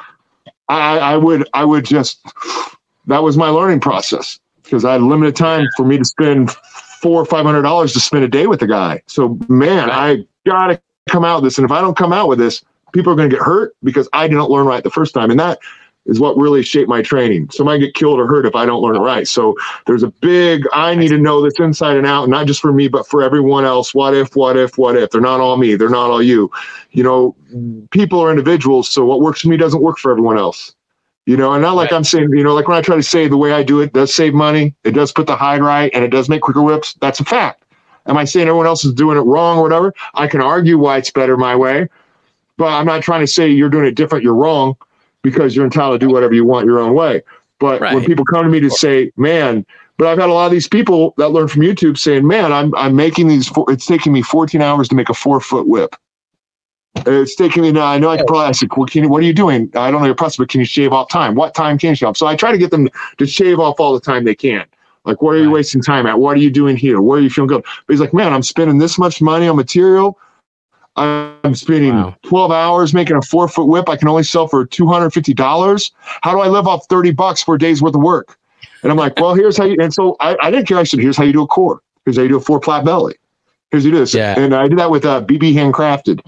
I, 0.69 0.97
I 0.99 1.17
would, 1.17 1.47
I 1.53 1.65
would 1.65 1.83
just, 1.83 2.25
that 3.07 3.21
was 3.21 3.35
my 3.35 3.49
learning 3.49 3.81
process 3.81 4.39
because 4.63 4.85
I 4.85 4.93
had 4.93 5.01
limited 5.01 5.35
time 5.35 5.67
for 5.75 5.85
me 5.85 5.97
to 5.97 6.05
spend 6.05 6.51
four 7.05 7.21
or 7.21 7.25
five 7.25 7.45
hundred 7.45 7.61
dollars 7.61 7.93
to 7.93 7.99
spend 7.99 8.23
a 8.23 8.27
day 8.27 8.47
with 8.47 8.59
the 8.59 8.65
guy. 8.65 8.99
So 9.05 9.37
man, 9.47 9.91
I 9.91 10.25
gotta 10.43 10.81
come 11.07 11.23
out 11.23 11.43
with 11.43 11.51
this. 11.51 11.59
And 11.59 11.65
if 11.65 11.71
I 11.71 11.79
don't 11.79 11.95
come 11.95 12.11
out 12.11 12.27
with 12.27 12.39
this, 12.39 12.63
people 12.93 13.13
are 13.13 13.15
gonna 13.15 13.29
get 13.29 13.41
hurt 13.41 13.75
because 13.83 14.09
I 14.11 14.27
didn't 14.27 14.49
learn 14.49 14.65
right 14.65 14.83
the 14.83 14.89
first 14.89 15.13
time. 15.13 15.29
And 15.29 15.39
that 15.39 15.59
is 16.07 16.19
what 16.19 16.35
really 16.35 16.63
shaped 16.63 16.89
my 16.89 17.03
training. 17.03 17.51
Somebody 17.51 17.77
get 17.79 17.93
killed 17.93 18.19
or 18.19 18.25
hurt 18.25 18.47
if 18.47 18.55
I 18.55 18.65
don't 18.65 18.81
learn 18.81 18.95
it 18.95 19.01
right. 19.01 19.27
So 19.27 19.55
there's 19.85 20.01
a 20.01 20.07
big 20.07 20.65
I 20.73 20.95
need 20.95 21.09
to 21.09 21.19
know 21.19 21.43
this 21.43 21.59
inside 21.59 21.95
and 21.95 22.07
out, 22.07 22.27
not 22.27 22.47
just 22.47 22.59
for 22.59 22.73
me, 22.73 22.87
but 22.87 23.07
for 23.07 23.21
everyone 23.21 23.65
else. 23.65 23.93
What 23.93 24.15
if, 24.15 24.35
what 24.35 24.57
if, 24.57 24.79
what 24.79 24.97
if? 24.97 25.11
They're 25.11 25.21
not 25.21 25.39
all 25.39 25.57
me, 25.57 25.75
they're 25.75 25.89
not 25.89 26.09
all 26.09 26.23
you. 26.23 26.49
You 26.89 27.03
know, 27.03 27.35
people 27.91 28.19
are 28.19 28.31
individuals, 28.31 28.89
so 28.89 29.05
what 29.05 29.21
works 29.21 29.41
for 29.41 29.49
me 29.49 29.57
doesn't 29.57 29.81
work 29.83 29.99
for 29.99 30.09
everyone 30.09 30.39
else. 30.39 30.74
You 31.25 31.37
know, 31.37 31.53
and 31.53 31.61
not 31.61 31.75
like 31.75 31.91
right. 31.91 31.97
I'm 31.97 32.03
saying, 32.03 32.29
you 32.31 32.43
know, 32.43 32.53
like 32.53 32.67
when 32.67 32.77
I 32.77 32.81
try 32.81 32.95
to 32.95 33.03
say 33.03 33.27
the 33.27 33.37
way 33.37 33.51
I 33.51 33.63
do 33.63 33.81
it 33.81 33.93
does 33.93 34.13
save 34.13 34.33
money, 34.33 34.75
it 34.83 34.91
does 34.91 35.11
put 35.11 35.25
the 35.25 35.35
hide 35.35 35.61
right, 35.61 35.89
and 35.93 36.03
it 36.03 36.09
does 36.09 36.29
make 36.29 36.41
quicker 36.41 36.61
whips. 36.61 36.93
That's 37.01 37.19
a 37.19 37.25
fact. 37.25 37.63
Am 38.05 38.17
I 38.17 38.25
saying 38.25 38.47
everyone 38.47 38.67
else 38.67 38.85
is 38.85 38.93
doing 38.93 39.17
it 39.17 39.21
wrong 39.21 39.57
or 39.57 39.63
whatever? 39.63 39.93
I 40.13 40.27
can 40.27 40.41
argue 40.41 40.77
why 40.77 40.97
it's 40.97 41.09
better 41.09 41.35
my 41.35 41.55
way, 41.55 41.89
but 42.57 42.67
I'm 42.67 42.85
not 42.85 43.01
trying 43.01 43.21
to 43.21 43.27
say 43.27 43.49
you're 43.49 43.69
doing 43.69 43.85
it 43.85 43.95
different, 43.95 44.23
you're 44.23 44.35
wrong, 44.35 44.75
because 45.23 45.55
you're 45.55 45.65
entitled 45.65 45.99
to 45.99 46.05
do 46.05 46.13
whatever 46.13 46.33
you 46.33 46.45
want 46.45 46.67
your 46.67 46.79
own 46.79 46.93
way. 46.93 47.23
But 47.59 47.81
right. 47.81 47.95
when 47.95 48.05
people 48.05 48.25
come 48.25 48.43
to 48.43 48.49
me 48.49 48.59
to 48.59 48.69
say, 48.69 49.11
man, 49.17 49.65
but 49.97 50.07
I've 50.07 50.19
had 50.19 50.29
a 50.29 50.33
lot 50.33 50.45
of 50.45 50.51
these 50.51 50.67
people 50.67 51.13
that 51.17 51.29
learn 51.29 51.47
from 51.47 51.61
YouTube 51.61 51.97
saying, 51.97 52.27
man, 52.27 52.51
I'm, 52.51 52.75
I'm 52.75 52.95
making 52.95 53.27
these, 53.27 53.47
four, 53.47 53.71
it's 53.71 53.85
taking 53.85 54.13
me 54.13 54.21
14 54.21 54.61
hours 54.61 54.87
to 54.89 54.95
make 54.95 55.09
a 55.09 55.13
four 55.13 55.39
foot 55.39 55.67
whip. 55.67 55.95
It's 56.95 57.35
taking 57.35 57.63
me 57.63 57.71
now. 57.71 57.85
I 57.85 57.97
know 57.97 58.09
I 58.09 58.17
can 58.17 58.25
probably 58.25 58.47
ask, 58.47 58.77
well, 58.77 58.87
can 58.87 59.03
you, 59.03 59.09
what 59.09 59.21
are 59.21 59.25
you 59.25 59.33
doing? 59.33 59.71
I 59.75 59.91
don't 59.91 60.01
know 60.01 60.07
your 60.07 60.15
process, 60.15 60.37
but 60.37 60.49
can 60.49 60.59
you 60.59 60.65
shave 60.65 60.91
off 60.93 61.09
time? 61.09 61.35
What 61.35 61.53
time 61.53 61.77
can 61.77 61.89
you 61.89 61.95
shave 61.95 62.09
off? 62.09 62.17
So 62.17 62.27
I 62.27 62.35
try 62.35 62.51
to 62.51 62.57
get 62.57 62.71
them 62.71 62.89
to 63.17 63.27
shave 63.27 63.59
off 63.59 63.79
all 63.79 63.93
the 63.93 63.99
time 63.99 64.23
they 64.23 64.35
can. 64.35 64.65
Like, 65.03 65.21
what 65.21 65.35
are 65.35 65.41
you 65.41 65.51
wasting 65.51 65.81
time 65.81 66.07
at? 66.07 66.19
What 66.19 66.35
are 66.37 66.39
you 66.39 66.49
doing 66.49 66.75
here? 66.75 66.99
Where 66.99 67.19
are 67.19 67.21
you 67.21 67.29
feeling 67.29 67.47
good? 67.47 67.63
But 67.63 67.93
he's 67.93 67.99
like, 67.99 68.13
man, 68.13 68.33
I'm 68.33 68.41
spending 68.41 68.79
this 68.79 68.97
much 68.97 69.21
money 69.21 69.47
on 69.47 69.55
material. 69.55 70.17
I'm 70.95 71.53
spending 71.53 71.93
wow. 71.93 72.15
12 72.23 72.51
hours 72.51 72.93
making 72.93 73.17
a 73.17 73.21
four 73.21 73.47
foot 73.47 73.65
whip 73.65 73.89
I 73.89 73.97
can 73.97 74.07
only 74.07 74.23
sell 74.23 74.47
for 74.47 74.65
$250. 74.65 75.91
How 76.21 76.31
do 76.31 76.39
I 76.39 76.47
live 76.47 76.67
off 76.67 76.87
30 76.87 77.11
bucks 77.11 77.43
for 77.43 77.55
a 77.55 77.59
day's 77.59 77.81
worth 77.81 77.95
of 77.95 78.01
work? 78.01 78.37
And 78.81 78.91
I'm 78.91 78.97
like, 78.97 79.19
well, 79.19 79.35
here's 79.35 79.57
how 79.57 79.65
you, 79.65 79.77
and 79.79 79.93
so 79.93 80.15
I, 80.19 80.37
I 80.41 80.51
didn't 80.51 80.67
care. 80.67 80.77
I 80.77 80.83
said, 80.83 80.99
here's 80.99 81.17
how 81.17 81.23
you 81.23 81.33
do 81.33 81.43
a 81.43 81.47
core. 81.47 81.81
Here's 82.05 82.17
how 82.17 82.23
you 82.23 82.29
do 82.29 82.37
a 82.37 82.41
four 82.41 82.59
plat 82.59 82.85
belly. 82.85 83.15
Here's 83.71 83.83
how 83.83 83.87
you 83.87 83.91
do 83.93 83.99
this. 83.99 84.13
Yeah. 84.13 84.39
And 84.39 84.55
I 84.55 84.67
did 84.67 84.79
that 84.79 84.89
with 84.89 85.05
uh, 85.05 85.21
BB 85.21 85.53
handcrafted 85.53 86.21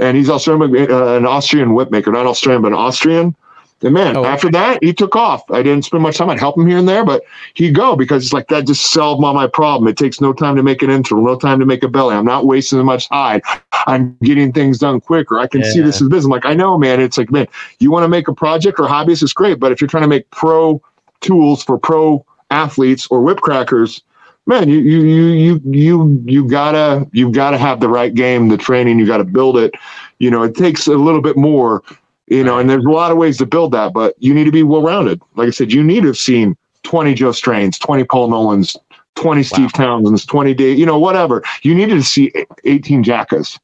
and 0.00 0.16
he's 0.16 0.28
also 0.28 0.60
uh, 0.60 1.16
an 1.16 1.26
Austrian 1.26 1.74
whip 1.74 1.90
maker, 1.90 2.10
not 2.10 2.26
Australian, 2.26 2.62
but 2.62 2.68
an 2.68 2.78
Austrian. 2.78 3.36
And 3.82 3.92
man, 3.92 4.16
oh, 4.16 4.24
after 4.24 4.50
that, 4.50 4.82
he 4.82 4.94
took 4.94 5.14
off. 5.14 5.48
I 5.50 5.62
didn't 5.62 5.84
spend 5.84 6.02
much 6.02 6.16
time. 6.16 6.30
I'd 6.30 6.38
help 6.38 6.56
him 6.56 6.66
here 6.66 6.78
and 6.78 6.88
there, 6.88 7.04
but 7.04 7.22
he'd 7.52 7.74
go 7.74 7.96
because 7.96 8.24
it's 8.24 8.32
like 8.32 8.48
that 8.48 8.66
just 8.66 8.92
solved 8.92 9.22
all 9.22 9.34
my 9.34 9.46
problem. 9.46 9.88
It 9.88 9.98
takes 9.98 10.22
no 10.22 10.32
time 10.32 10.56
to 10.56 10.62
make 10.62 10.82
an 10.82 10.90
intro, 10.90 11.20
no 11.20 11.36
time 11.36 11.60
to 11.60 11.66
make 11.66 11.82
a 11.82 11.88
belly. 11.88 12.14
I'm 12.14 12.24
not 12.24 12.46
wasting 12.46 12.78
as 12.78 12.84
much 12.84 13.08
hide. 13.10 13.42
I'm 13.86 14.16
getting 14.22 14.52
things 14.52 14.78
done 14.78 15.00
quicker. 15.00 15.38
I 15.38 15.46
can 15.46 15.60
yeah. 15.60 15.70
see 15.70 15.80
this 15.80 16.00
as 16.00 16.08
business. 16.08 16.24
I'm 16.24 16.30
like, 16.30 16.46
I 16.46 16.54
know, 16.54 16.78
man. 16.78 16.98
It's 17.00 17.18
like, 17.18 17.30
man, 17.30 17.46
you 17.78 17.90
want 17.90 18.04
to 18.04 18.08
make 18.08 18.26
a 18.26 18.34
project 18.34 18.80
or 18.80 18.88
hobbyist 18.88 19.22
is 19.22 19.34
great, 19.34 19.60
but 19.60 19.70
if 19.70 19.82
you're 19.82 19.88
trying 19.88 20.04
to 20.04 20.08
make 20.08 20.30
pro 20.30 20.80
tools 21.20 21.62
for 21.62 21.78
pro 21.78 22.24
athletes 22.50 23.06
or 23.10 23.20
whip 23.20 23.38
crackers, 23.38 24.02
man, 24.46 24.68
you 24.68 24.78
you 24.78 25.02
you 25.02 25.34
you 25.34 25.62
you 25.64 26.22
you 26.26 26.48
gotta 26.48 27.08
you 27.12 27.30
gotta 27.30 27.58
have 27.58 27.80
the 27.80 27.88
right 27.88 28.14
game, 28.14 28.48
the 28.48 28.56
training. 28.56 28.98
You 28.98 29.06
got 29.06 29.18
to 29.18 29.24
build 29.24 29.56
it. 29.56 29.74
You 30.18 30.30
know, 30.30 30.42
it 30.42 30.54
takes 30.54 30.86
a 30.86 30.92
little 30.92 31.20
bit 31.20 31.36
more. 31.36 31.82
You 32.26 32.42
know, 32.42 32.58
and 32.58 32.70
there's 32.70 32.84
a 32.84 32.90
lot 32.90 33.12
of 33.12 33.18
ways 33.18 33.36
to 33.38 33.46
build 33.46 33.72
that, 33.72 33.92
but 33.92 34.14
you 34.18 34.32
need 34.32 34.44
to 34.44 34.52
be 34.52 34.62
well 34.62 34.82
rounded. 34.82 35.20
Like 35.36 35.48
I 35.48 35.50
said, 35.50 35.72
you 35.72 35.84
need 35.84 36.00
to 36.00 36.08
have 36.08 36.16
seen 36.16 36.56
20 36.84 37.12
Joe 37.14 37.32
Strains, 37.32 37.78
20 37.78 38.04
Paul 38.04 38.28
Nolans, 38.30 38.76
20 39.16 39.42
Steve 39.42 39.70
wow. 39.76 40.00
Townsends, 40.00 40.26
20 40.26 40.54
day, 40.54 40.72
you 40.72 40.86
know, 40.86 40.98
whatever. 40.98 41.42
You 41.62 41.74
needed 41.74 41.96
to 41.96 42.02
see 42.02 42.32
18 42.64 43.04
Jackas 43.04 43.58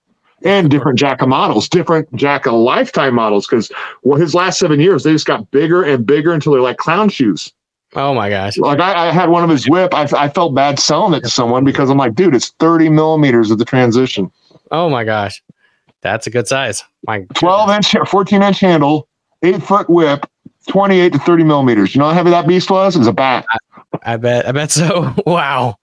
and 0.44 0.70
different 0.70 0.98
Jacka 0.98 1.26
models, 1.26 1.70
different 1.70 2.14
Jacka 2.14 2.50
lifetime 2.50 3.14
models. 3.14 3.46
Because 3.46 3.72
well, 4.02 4.20
his 4.20 4.34
last 4.34 4.58
seven 4.58 4.78
years, 4.78 5.04
they 5.04 5.12
just 5.12 5.26
got 5.26 5.50
bigger 5.50 5.82
and 5.82 6.04
bigger 6.04 6.32
until 6.32 6.52
they're 6.52 6.60
like 6.60 6.76
clown 6.76 7.08
shoes. 7.08 7.52
Oh 7.94 8.14
my 8.14 8.30
gosh! 8.30 8.56
Like 8.56 8.78
I, 8.78 9.08
I 9.08 9.12
had 9.12 9.30
one 9.30 9.42
of 9.42 9.50
his 9.50 9.68
whip. 9.68 9.92
I, 9.94 10.08
I 10.16 10.28
felt 10.28 10.54
bad 10.54 10.78
selling 10.78 11.14
it 11.14 11.22
to 11.22 11.30
someone 11.30 11.64
because 11.64 11.90
I'm 11.90 11.98
like, 11.98 12.14
dude, 12.14 12.34
it's 12.34 12.50
30 12.60 12.88
millimeters 12.88 13.50
of 13.50 13.58
the 13.58 13.64
transition. 13.64 14.30
Oh 14.70 14.88
my 14.88 15.02
gosh, 15.02 15.42
that's 16.00 16.26
a 16.26 16.30
good 16.30 16.46
size. 16.46 16.84
My 17.06 17.26
12 17.34 17.70
inch, 17.70 17.96
14 18.08 18.42
inch 18.42 18.60
handle, 18.60 19.08
eight 19.42 19.60
foot 19.62 19.90
whip, 19.90 20.30
28 20.68 21.12
to 21.14 21.18
30 21.18 21.44
millimeters. 21.44 21.94
You 21.94 21.98
know 21.98 22.06
how 22.06 22.14
heavy 22.14 22.30
that 22.30 22.46
beast 22.46 22.70
was? 22.70 22.94
It 22.94 23.00
was 23.00 23.08
a 23.08 23.12
bat. 23.12 23.44
I, 23.52 24.14
I 24.14 24.16
bet. 24.16 24.46
I 24.46 24.52
bet 24.52 24.70
so. 24.70 25.12
wow. 25.26 25.76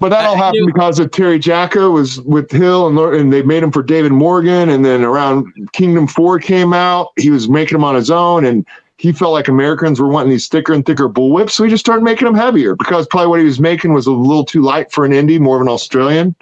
But 0.00 0.08
that 0.08 0.24
all 0.24 0.36
happened 0.36 0.66
because 0.66 0.98
of 0.98 1.10
Terry 1.10 1.38
Jacka 1.38 1.90
was 1.90 2.20
with 2.22 2.50
Hill 2.50 2.88
and 2.88 2.98
and 3.14 3.32
they 3.32 3.42
made 3.42 3.62
him 3.62 3.70
for 3.70 3.82
David 3.82 4.12
Morgan. 4.12 4.68
And 4.68 4.84
then 4.84 5.04
around 5.04 5.52
Kingdom 5.72 6.06
Four 6.06 6.38
came 6.38 6.72
out, 6.72 7.10
he 7.16 7.30
was 7.30 7.48
making 7.48 7.76
them 7.76 7.84
on 7.84 7.94
his 7.94 8.10
own, 8.10 8.44
and 8.44 8.66
he 9.00 9.12
felt 9.12 9.32
like 9.32 9.48
Americans 9.48 9.98
were 9.98 10.08
wanting 10.08 10.28
these 10.28 10.46
thicker 10.46 10.74
and 10.74 10.84
thicker 10.84 11.08
bullwhips, 11.08 11.52
so 11.52 11.64
he 11.64 11.70
just 11.70 11.82
started 11.82 12.02
making 12.02 12.26
them 12.26 12.34
heavier 12.34 12.76
because 12.76 13.06
probably 13.06 13.28
what 13.28 13.40
he 13.40 13.46
was 13.46 13.58
making 13.58 13.94
was 13.94 14.06
a 14.06 14.12
little 14.12 14.44
too 14.44 14.60
light 14.60 14.92
for 14.92 15.06
an 15.06 15.12
Indy, 15.14 15.38
more 15.38 15.56
of 15.56 15.62
an 15.62 15.68
Australian. 15.68 16.36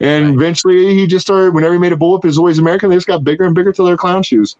And 0.00 0.24
right. 0.24 0.34
eventually, 0.34 0.94
he 0.94 1.06
just 1.06 1.26
started. 1.26 1.54
Whenever 1.54 1.74
he 1.74 1.78
made 1.78 1.92
a 1.92 1.96
bullwhip, 1.96 2.24
it 2.24 2.28
was 2.28 2.38
always 2.38 2.58
American. 2.58 2.88
They 2.88 2.96
just 2.96 3.06
got 3.06 3.22
bigger 3.24 3.44
and 3.44 3.54
bigger 3.54 3.72
till 3.72 3.84
they're 3.84 3.98
clown 3.98 4.22
shoes. 4.22 4.56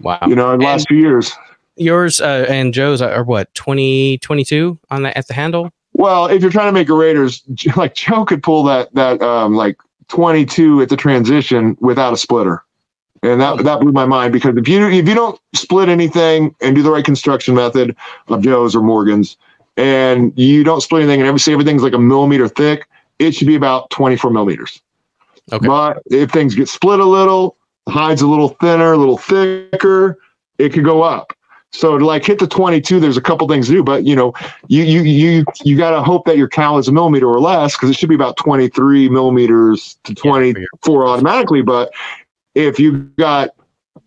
Wow! 0.00 0.18
You 0.26 0.34
know, 0.34 0.52
in 0.52 0.60
the 0.60 0.66
last 0.66 0.86
few 0.86 0.98
years. 0.98 1.32
Yours 1.76 2.20
uh, 2.20 2.44
and 2.50 2.74
Joe's 2.74 3.00
are 3.00 3.24
what 3.24 3.52
20, 3.54 4.18
22 4.18 4.78
on 4.90 5.04
the 5.04 5.16
at 5.16 5.26
the 5.26 5.32
handle. 5.32 5.70
Well, 5.94 6.26
if 6.26 6.42
you're 6.42 6.50
trying 6.50 6.68
to 6.68 6.72
make 6.72 6.90
a 6.90 6.94
Raiders, 6.94 7.42
like 7.76 7.94
Joe 7.94 8.26
could 8.26 8.42
pull 8.42 8.62
that 8.64 8.94
that 8.94 9.22
um, 9.22 9.54
like 9.54 9.78
22 10.08 10.82
at 10.82 10.90
the 10.90 10.96
transition 10.96 11.78
without 11.80 12.12
a 12.12 12.16
splitter, 12.18 12.62
and 13.24 13.40
that 13.40 13.64
that 13.64 13.80
blew 13.80 13.92
my 13.92 14.04
mind 14.04 14.32
because 14.32 14.56
if 14.56 14.68
you 14.68 14.86
if 14.88 15.08
you 15.08 15.14
don't 15.14 15.40
split 15.54 15.88
anything 15.88 16.54
and 16.60 16.76
do 16.76 16.82
the 16.82 16.90
right 16.90 17.04
construction 17.04 17.54
method 17.54 17.96
of 18.28 18.42
Joe's 18.42 18.76
or 18.76 18.82
Morgan's, 18.82 19.36
and 19.76 20.38
you 20.38 20.62
don't 20.62 20.82
split 20.82 21.02
anything 21.02 21.20
and 21.20 21.28
every 21.28 21.40
say 21.40 21.52
everything's 21.52 21.82
like 21.82 21.94
a 21.94 21.98
millimeter 21.98 22.48
thick, 22.48 22.86
it 23.18 23.34
should 23.34 23.46
be 23.46 23.54
about 23.54 23.88
24 23.90 24.30
millimeters. 24.30 24.80
Okay. 25.52 25.66
But 25.66 26.02
if 26.06 26.30
things 26.30 26.54
get 26.54 26.68
split 26.68 27.00
a 27.00 27.04
little, 27.04 27.56
the 27.86 27.92
hide's 27.92 28.22
a 28.22 28.26
little 28.26 28.50
thinner, 28.60 28.92
a 28.92 28.96
little 28.96 29.18
thicker, 29.18 30.18
it 30.58 30.72
could 30.72 30.84
go 30.84 31.02
up. 31.02 31.32
So 31.70 31.98
to 31.98 32.06
like 32.06 32.24
hit 32.24 32.38
the 32.38 32.46
22, 32.46 33.00
there's 33.00 33.16
a 33.16 33.20
couple 33.20 33.48
things 33.48 33.66
to 33.66 33.72
do, 33.72 33.82
but 33.82 34.04
you 34.04 34.14
know, 34.14 34.32
you 34.68 34.84
you 34.84 35.02
you 35.02 35.44
you 35.64 35.76
got 35.76 35.90
to 35.90 36.02
hope 36.02 36.24
that 36.26 36.36
your 36.36 36.46
cal 36.46 36.78
is 36.78 36.88
a 36.88 36.92
millimeter 36.92 37.26
or 37.26 37.40
less 37.40 37.74
because 37.74 37.90
it 37.90 37.96
should 37.96 38.08
be 38.08 38.14
about 38.14 38.36
23 38.36 39.08
millimeters 39.08 39.98
to 40.04 40.14
24 40.14 41.08
automatically. 41.08 41.62
But 41.62 41.92
if 42.54 42.78
you 42.78 43.00
got 43.18 43.50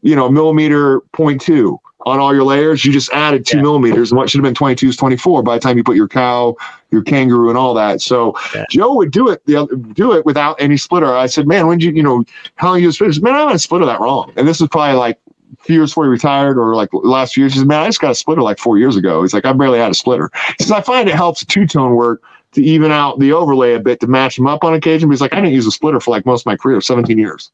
you 0.01 0.16
know 0.16 0.30
millimeter 0.30 1.01
point 1.14 1.42
two 1.42 1.80
on 2.06 2.19
all 2.19 2.34
your 2.34 2.43
layers, 2.43 2.85
you 2.85 2.93
just 2.93 3.11
added 3.11 3.45
two 3.45 3.58
yeah. 3.58 3.64
millimeters, 3.64 4.11
and 4.11 4.17
what 4.17 4.30
should 4.30 4.40
have 4.40 4.43
been 4.43 4.53
22 4.53 4.90
is 4.90 4.98
24 4.98 5.43
by 5.43 5.56
the 5.56 5.59
time 5.59 5.77
you 5.77 5.84
put 5.84 5.98
your 5.98 6.08
cow, 6.08 6.56
your 6.92 7.01
kangaroo, 7.01 7.50
and 7.50 7.58
all 7.58 7.74
that. 7.74 8.01
So 8.01 8.34
yeah. 8.56 8.66
Joe 8.69 8.93
would 8.93 9.11
do 9.11 9.30
it 9.30 9.45
the 9.45 9.66
do 9.93 10.14
it 10.14 10.26
without 10.26 10.56
any 10.61 10.77
splitter. 10.77 11.14
I 11.14 11.26
said, 11.26 11.48
man, 11.48 11.67
when 11.67 11.80
did 11.80 11.88
you 11.88 11.92
you 11.93 12.03
know 12.03 12.24
how 12.56 12.69
long 12.69 12.82
you 12.82 12.92
splitter? 12.92 13.19
Man, 13.22 13.35
I 13.35 13.40
haven't 13.40 13.59
splitter 13.59 13.85
that 13.85 14.00
wrong, 14.00 14.32
and 14.38 14.48
this 14.48 14.61
is 14.61 14.67
probably 14.69 14.98
like 14.98 15.19
few 15.59 15.76
years 15.76 15.92
before 15.92 16.06
he 16.06 16.09
retired 16.09 16.58
or 16.58 16.76
like 16.76 16.90
last 16.93 17.34
few 17.34 17.43
years. 17.43 17.53
He 17.53 17.59
says, 17.59 17.67
man, 17.67 17.82
I 17.82 17.88
just 17.88 18.01
got 18.01 18.11
a 18.11 18.16
splitter 18.16 18.42
like 18.42 18.59
four 18.59 18.77
years 18.77 18.95
ago. 18.95 19.22
He's 19.22 19.34
like, 19.34 19.45
I 19.45 19.53
barely 19.53 19.80
had 19.80 19.92
a 19.92 19.95
splitter. 19.95 20.30
He 20.58 20.64
says, 20.64 20.72
I 20.72 20.82
find 20.82 21.08
it 21.09 21.16
helps 21.16 21.45
two 21.45 21.66
tone 21.66 21.95
work 21.95 22.22
to 22.53 22.61
even 22.61 22.92
out 22.92 23.19
the 23.19 23.34
overlay 23.34 23.74
a 23.74 23.80
bit 23.80 24.00
to 24.01 24.08
match 24.08 24.35
them 24.35 24.48
up 24.48 24.64
on 24.64 24.74
occasion. 24.74 25.09
But 25.09 25.14
he's 25.14 25.22
like, 25.22 25.34
I 25.34 25.38
didn't 25.38 25.53
use 25.53 25.67
a 25.67 25.72
splitter 25.72 26.00
for 26.00 26.11
like 26.11 26.26
most 26.26 26.42
of 26.42 26.45
my 26.48 26.58
career, 26.58 26.82
17 26.82 27.17
years. 27.17 27.51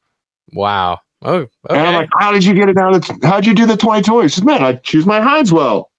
Wow. 0.54 1.02
Oh, 1.22 1.36
okay. 1.36 1.50
And 1.70 1.80
I'm 1.80 1.94
like, 1.94 2.10
how 2.20 2.32
did 2.32 2.44
you 2.44 2.54
get 2.54 2.70
it 2.70 2.74
down? 2.74 3.00
To, 3.00 3.20
how'd 3.24 3.46
you 3.46 3.54
do 3.54 3.66
the 3.66 3.78
22? 3.78 4.22
He 4.22 4.30
says, 4.30 4.44
man, 4.44 4.64
I 4.64 4.74
choose 4.74 5.06
my 5.06 5.22
hides 5.22 5.54
well. 5.54 5.92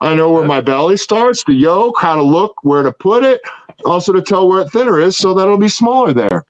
I 0.00 0.14
know 0.14 0.32
where 0.32 0.44
my 0.44 0.60
belly 0.60 0.96
starts, 0.96 1.42
the 1.44 1.54
yoke, 1.54 1.96
how 2.00 2.14
to 2.14 2.22
look, 2.22 2.62
where 2.62 2.82
to 2.82 2.92
put 2.92 3.24
it, 3.24 3.40
also 3.84 4.12
to 4.12 4.22
tell 4.22 4.48
where 4.48 4.60
it 4.60 4.70
thinner 4.70 5.00
is 5.00 5.16
so 5.16 5.34
that 5.34 5.42
it'll 5.42 5.58
be 5.58 5.68
smaller 5.68 6.12
there. 6.12 6.44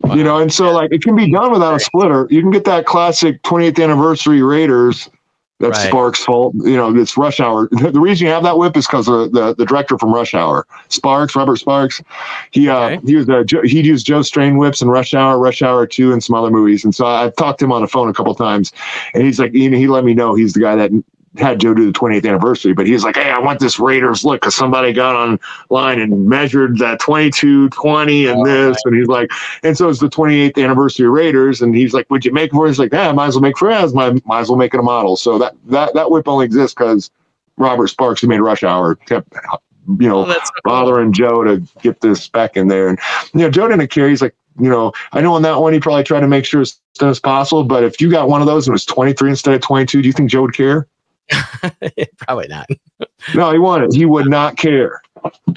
Wow. 0.00 0.14
You 0.14 0.24
know, 0.24 0.38
and 0.38 0.52
so 0.52 0.72
like 0.72 0.92
it 0.92 1.02
can 1.02 1.16
be 1.16 1.30
done 1.30 1.52
without 1.52 1.74
a 1.74 1.80
splitter. 1.80 2.26
You 2.30 2.42
can 2.42 2.50
get 2.50 2.64
that 2.64 2.84
classic 2.84 3.42
28th 3.42 3.82
anniversary 3.82 4.42
Raiders. 4.42 5.08
That's 5.58 5.78
right. 5.78 5.88
Sparks' 5.88 6.22
fault. 6.22 6.54
You 6.56 6.76
know, 6.76 6.94
it's 6.94 7.16
Rush 7.16 7.40
Hour. 7.40 7.68
The 7.96 8.00
reason 8.00 8.26
you 8.26 8.32
have 8.32 8.42
that 8.42 8.58
whip 8.58 8.76
is 8.76 8.86
because 8.86 9.06
the, 9.06 9.28
the, 9.28 9.54
the 9.54 9.64
director 9.64 9.96
from 9.96 10.12
Rush 10.12 10.34
Hour, 10.34 10.66
Sparks, 10.88 11.34
Robert 11.34 11.56
Sparks. 11.56 12.02
He 12.50 12.68
uh 12.68 13.00
he 13.00 13.16
was 13.16 13.28
uh, 13.28 13.44
he'd 13.64 13.86
used 13.86 14.06
Joe 14.06 14.22
Strain 14.22 14.58
whips 14.58 14.82
in 14.82 14.88
Rush 14.88 15.14
Hour, 15.14 15.38
Rush 15.38 15.62
Hour 15.62 15.86
Two, 15.86 16.12
and 16.12 16.22
some 16.22 16.34
other 16.34 16.50
movies. 16.50 16.84
And 16.84 16.94
so 16.94 17.06
I 17.06 17.30
talked 17.30 17.60
to 17.60 17.64
him 17.64 17.72
on 17.72 17.82
the 17.82 17.88
phone 17.88 18.08
a 18.08 18.12
couple 18.12 18.34
times, 18.34 18.72
and 19.14 19.22
he's 19.22 19.38
like, 19.38 19.54
you 19.54 19.70
know, 19.70 19.78
he 19.78 19.86
let 19.86 20.04
me 20.04 20.14
know 20.14 20.34
he's 20.34 20.52
the 20.52 20.60
guy 20.60 20.76
that 20.76 20.90
had 21.38 21.60
Joe 21.60 21.74
do 21.74 21.86
the 21.86 21.98
28th 21.98 22.26
anniversary, 22.26 22.72
but 22.72 22.86
he's 22.86 23.04
like, 23.04 23.16
Hey, 23.16 23.30
I 23.30 23.38
want 23.38 23.60
this 23.60 23.78
Raiders 23.78 24.24
look 24.24 24.40
because 24.40 24.54
somebody 24.54 24.92
got 24.92 25.14
online 25.14 26.00
and 26.00 26.26
measured 26.26 26.78
that 26.78 27.00
22, 27.00 27.70
20 27.70 28.26
and 28.26 28.40
oh, 28.40 28.44
this. 28.44 28.76
Right. 28.76 28.82
And 28.86 28.98
he's 28.98 29.08
like, 29.08 29.30
and 29.62 29.76
so 29.76 29.88
it's 29.88 30.00
the 30.00 30.08
28th 30.08 30.62
anniversary 30.62 31.08
Raiders. 31.08 31.62
And 31.62 31.74
he's 31.74 31.92
like, 31.92 32.08
Would 32.10 32.24
you 32.24 32.32
make 32.32 32.50
it 32.50 32.54
for? 32.54 32.66
He's 32.66 32.78
like, 32.78 32.92
Yeah, 32.92 33.12
might 33.12 33.28
as 33.28 33.34
well 33.34 33.42
make 33.42 33.58
for 33.58 33.70
us. 33.70 33.92
Might, 33.92 34.24
might 34.26 34.40
as 34.40 34.48
well 34.48 34.58
make 34.58 34.74
it 34.74 34.80
a 34.80 34.82
model. 34.82 35.16
So 35.16 35.38
that, 35.38 35.54
that, 35.66 35.94
that 35.94 36.10
whip 36.10 36.28
only 36.28 36.44
exists 36.44 36.74
because 36.74 37.10
Robert 37.56 37.88
Sparks, 37.88 38.20
who 38.20 38.28
made 38.28 38.40
Rush 38.40 38.62
Hour, 38.62 38.94
kept, 38.94 39.32
you 39.98 40.08
know, 40.08 40.26
oh, 40.26 40.40
bothering 40.64 41.12
Joe 41.12 41.42
to 41.44 41.62
get 41.82 42.00
this 42.00 42.28
back 42.28 42.56
in 42.56 42.68
there. 42.68 42.88
And, 42.88 42.98
you 43.34 43.40
know, 43.40 43.50
Joe 43.50 43.68
didn't 43.68 43.88
care. 43.88 44.08
He's 44.08 44.22
like, 44.22 44.34
you 44.58 44.70
know, 44.70 44.92
I 45.12 45.20
know 45.20 45.34
on 45.34 45.42
that 45.42 45.60
one, 45.60 45.72
he 45.72 45.80
probably 45.80 46.04
tried 46.04 46.20
to 46.20 46.28
make 46.28 46.44
sure 46.44 46.62
as 46.62 46.80
soon 46.98 47.08
as 47.08 47.20
possible. 47.20 47.64
But 47.64 47.84
if 47.84 48.00
you 48.00 48.10
got 48.10 48.28
one 48.28 48.40
of 48.40 48.46
those 48.46 48.66
and 48.66 48.72
it 48.72 48.74
was 48.74 48.84
23 48.86 49.30
instead 49.30 49.54
of 49.54 49.60
22, 49.60 50.02
do 50.02 50.06
you 50.06 50.12
think 50.12 50.30
Joe 50.30 50.42
would 50.42 50.54
care? 50.54 50.88
Probably 52.18 52.48
not. 52.48 52.68
no, 53.34 53.52
he 53.52 53.58
wanted. 53.58 53.92
He 53.92 54.04
would 54.04 54.28
not 54.28 54.56
care 54.56 55.00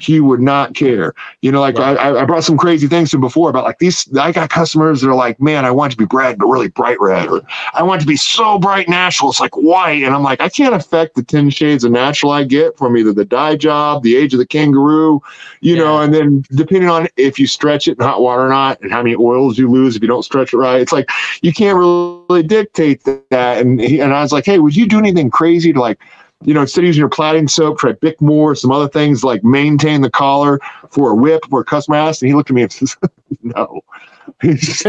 he 0.00 0.20
would 0.20 0.40
not 0.40 0.74
care. 0.74 1.14
You 1.42 1.52
know, 1.52 1.60
like 1.60 1.76
right. 1.76 1.96
I, 1.98 2.20
I 2.20 2.24
brought 2.24 2.44
some 2.44 2.56
crazy 2.56 2.88
things 2.88 3.10
to 3.10 3.16
him 3.16 3.20
before 3.20 3.50
about 3.50 3.64
like 3.64 3.78
these. 3.78 4.08
I 4.16 4.32
got 4.32 4.50
customers 4.50 5.00
that 5.00 5.08
are 5.08 5.14
like, 5.14 5.40
man, 5.40 5.64
I 5.64 5.70
want 5.70 5.92
to 5.92 5.98
be 5.98 6.06
red, 6.10 6.38
but 6.38 6.46
really 6.46 6.68
bright 6.68 7.00
red, 7.00 7.28
or 7.28 7.42
I 7.74 7.82
want 7.82 8.00
to 8.00 8.06
be 8.06 8.16
so 8.16 8.58
bright 8.58 8.88
natural, 8.88 9.30
it's 9.30 9.40
like 9.40 9.56
white. 9.56 10.02
And 10.02 10.14
I'm 10.14 10.22
like, 10.22 10.40
I 10.40 10.48
can't 10.48 10.74
affect 10.74 11.14
the 11.14 11.22
10 11.22 11.50
shades 11.50 11.84
of 11.84 11.92
natural 11.92 12.32
I 12.32 12.44
get 12.44 12.76
from 12.76 12.96
either 12.96 13.12
the 13.12 13.24
dye 13.24 13.56
job, 13.56 14.02
the 14.02 14.16
age 14.16 14.34
of 14.34 14.38
the 14.38 14.46
kangaroo, 14.46 15.22
you 15.60 15.76
yeah. 15.76 15.82
know, 15.82 16.00
and 16.00 16.14
then 16.14 16.44
depending 16.52 16.88
on 16.88 17.08
if 17.16 17.38
you 17.38 17.46
stretch 17.46 17.88
it 17.88 17.98
in 17.98 18.04
hot 18.04 18.20
water 18.20 18.46
or 18.46 18.48
not, 18.48 18.80
and 18.80 18.90
how 18.90 19.02
many 19.02 19.16
oils 19.16 19.58
you 19.58 19.70
lose 19.70 19.96
if 19.96 20.02
you 20.02 20.08
don't 20.08 20.22
stretch 20.22 20.52
it 20.52 20.56
right. 20.56 20.80
It's 20.80 20.92
like 20.92 21.10
you 21.42 21.52
can't 21.52 21.76
really 21.76 22.42
dictate 22.42 23.04
that. 23.04 23.60
And 23.60 23.80
he, 23.80 24.00
and 24.00 24.14
I 24.14 24.22
was 24.22 24.32
like, 24.32 24.44
hey, 24.44 24.58
would 24.58 24.76
you 24.76 24.86
do 24.86 24.98
anything 24.98 25.30
crazy 25.30 25.72
to 25.72 25.80
like 25.80 26.00
you 26.44 26.54
know, 26.54 26.62
instead 26.62 26.84
of 26.84 26.86
using 26.86 27.00
your 27.00 27.08
plaiting 27.08 27.48
soap, 27.48 27.78
try 27.78 27.92
Bickmore, 27.92 28.56
some 28.56 28.72
other 28.72 28.88
things 28.88 29.22
like 29.22 29.44
maintain 29.44 30.00
the 30.00 30.10
collar 30.10 30.58
for 30.88 31.10
a 31.10 31.14
whip 31.14 31.44
for 31.50 31.60
a 31.60 31.64
customer 31.64 31.96
asked. 31.96 32.22
And 32.22 32.30
he 32.30 32.34
looked 32.34 32.50
at 32.50 32.54
me 32.54 32.62
and 32.62 32.72
says, 32.72 32.96
no. 33.42 33.82
He's 34.42 34.82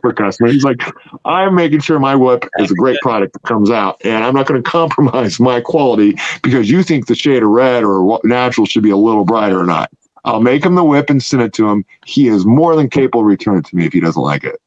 for 0.00 0.12
customer. 0.12 0.50
He's 0.50 0.64
like, 0.64 0.82
I'm 1.24 1.54
making 1.54 1.80
sure 1.80 1.98
my 1.98 2.14
whip 2.14 2.44
is 2.58 2.70
a 2.70 2.74
great 2.74 2.98
product 3.00 3.32
that 3.34 3.42
comes 3.42 3.70
out, 3.70 4.00
and 4.04 4.24
I'm 4.24 4.34
not 4.34 4.46
going 4.46 4.62
to 4.62 4.68
compromise 4.68 5.40
my 5.40 5.60
quality 5.60 6.16
because 6.42 6.68
you 6.68 6.82
think 6.82 7.06
the 7.06 7.14
shade 7.14 7.42
of 7.42 7.48
red 7.48 7.84
or 7.84 8.20
natural 8.24 8.66
should 8.66 8.82
be 8.82 8.90
a 8.90 8.96
little 8.96 9.24
brighter 9.24 9.58
or 9.58 9.64
not. 9.64 9.90
I'll 10.24 10.40
make 10.40 10.64
him 10.64 10.74
the 10.74 10.84
whip 10.84 11.08
and 11.08 11.22
send 11.22 11.42
it 11.42 11.52
to 11.54 11.68
him. 11.68 11.84
He 12.04 12.28
is 12.28 12.44
more 12.44 12.76
than 12.76 12.90
capable 12.90 13.20
of 13.20 13.26
returning 13.26 13.60
it 13.60 13.66
to 13.66 13.76
me 13.76 13.86
if 13.86 13.92
he 13.92 14.00
doesn't 14.00 14.20
like 14.20 14.44
it. 14.44 14.60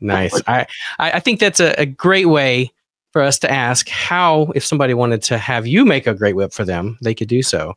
Nice. 0.00 0.40
I 0.46 0.66
I 0.98 1.20
think 1.20 1.40
that's 1.40 1.60
a, 1.60 1.74
a 1.80 1.86
great 1.86 2.26
way 2.26 2.72
for 3.16 3.22
us 3.22 3.38
to 3.38 3.50
ask 3.50 3.88
how, 3.88 4.52
if 4.54 4.62
somebody 4.62 4.92
wanted 4.92 5.22
to 5.22 5.38
have 5.38 5.66
you 5.66 5.86
make 5.86 6.06
a 6.06 6.12
great 6.12 6.36
whip 6.36 6.52
for 6.52 6.66
them, 6.66 6.98
they 7.00 7.14
could 7.14 7.28
do 7.28 7.42
so. 7.42 7.74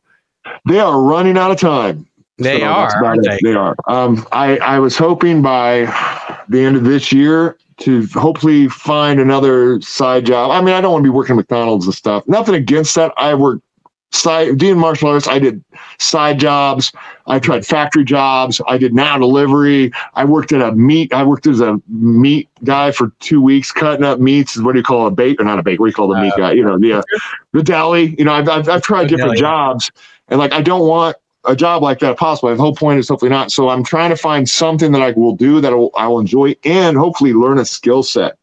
They 0.68 0.78
are 0.78 1.00
running 1.00 1.38
out 1.38 1.50
of 1.50 1.58
time. 1.58 2.06
They 2.36 2.60
so 2.60 2.66
are. 2.66 3.16
They? 3.22 3.38
they? 3.42 3.54
are. 3.54 3.74
Um, 3.88 4.26
I, 4.32 4.58
I 4.58 4.78
was 4.78 4.98
hoping 4.98 5.40
by 5.40 5.86
the 6.50 6.60
end 6.60 6.76
of 6.76 6.84
this 6.84 7.10
year 7.10 7.56
to 7.78 8.06
hopefully 8.08 8.68
find 8.68 9.18
another 9.18 9.80
side 9.80 10.26
job. 10.26 10.50
I 10.50 10.60
mean, 10.60 10.74
I 10.74 10.82
don't 10.82 10.92
want 10.92 11.04
to 11.04 11.10
be 11.10 11.16
working 11.16 11.36
McDonald's 11.36 11.86
and 11.86 11.94
stuff. 11.94 12.28
Nothing 12.28 12.54
against 12.54 12.94
that. 12.96 13.14
I 13.16 13.32
work 13.32 13.62
side 14.12 14.58
doing 14.58 14.78
martial 14.78 15.08
arts. 15.08 15.28
I 15.28 15.38
did 15.38 15.62
side 15.98 16.38
jobs. 16.38 16.92
I 17.26 17.38
tried 17.38 17.64
factory 17.64 18.04
jobs. 18.04 18.60
I 18.66 18.78
did 18.78 18.94
now 18.94 19.18
delivery. 19.18 19.92
I 20.14 20.24
worked 20.24 20.52
at 20.52 20.60
a 20.60 20.72
meat. 20.72 21.12
I 21.12 21.24
worked 21.24 21.46
as 21.46 21.60
a 21.60 21.80
meat 21.88 22.48
guy 22.64 22.90
for 22.90 23.12
two 23.20 23.40
weeks, 23.40 23.70
cutting 23.72 24.04
up 24.04 24.18
meats. 24.18 24.60
What 24.60 24.72
do 24.72 24.78
you 24.78 24.84
call 24.84 25.06
a 25.06 25.10
bake 25.10 25.40
or 25.40 25.44
not 25.44 25.58
a 25.58 25.62
bake? 25.62 25.80
What 25.80 25.86
do 25.86 25.90
you 25.90 25.94
call 25.94 26.08
the 26.08 26.16
uh, 26.16 26.22
meat 26.22 26.32
guy? 26.36 26.52
You 26.52 26.64
know, 26.64 26.78
the 26.78 26.94
uh, 26.94 27.02
the 27.52 27.62
deli. 27.62 28.14
You 28.18 28.24
know, 28.24 28.32
I've 28.32 28.48
I've, 28.48 28.68
I've 28.68 28.82
tried 28.82 29.08
different 29.08 29.32
deli. 29.32 29.40
jobs, 29.40 29.90
and 30.28 30.38
like 30.38 30.52
I 30.52 30.60
don't 30.60 30.86
want 30.88 31.16
a 31.44 31.56
job 31.56 31.82
like 31.82 32.00
that 32.00 32.18
possible. 32.18 32.50
The 32.54 32.60
whole 32.60 32.74
point 32.74 32.98
is 32.98 33.08
hopefully 33.08 33.30
not. 33.30 33.50
So 33.52 33.68
I'm 33.68 33.84
trying 33.84 34.10
to 34.10 34.16
find 34.16 34.48
something 34.48 34.92
that 34.92 35.02
I 35.02 35.12
will 35.12 35.34
do 35.34 35.60
that 35.60 35.72
I 35.96 36.06
will 36.06 36.20
enjoy 36.20 36.54
and 36.64 36.96
hopefully 36.96 37.32
learn 37.32 37.58
a 37.58 37.64
skill 37.64 38.02
set. 38.02 38.36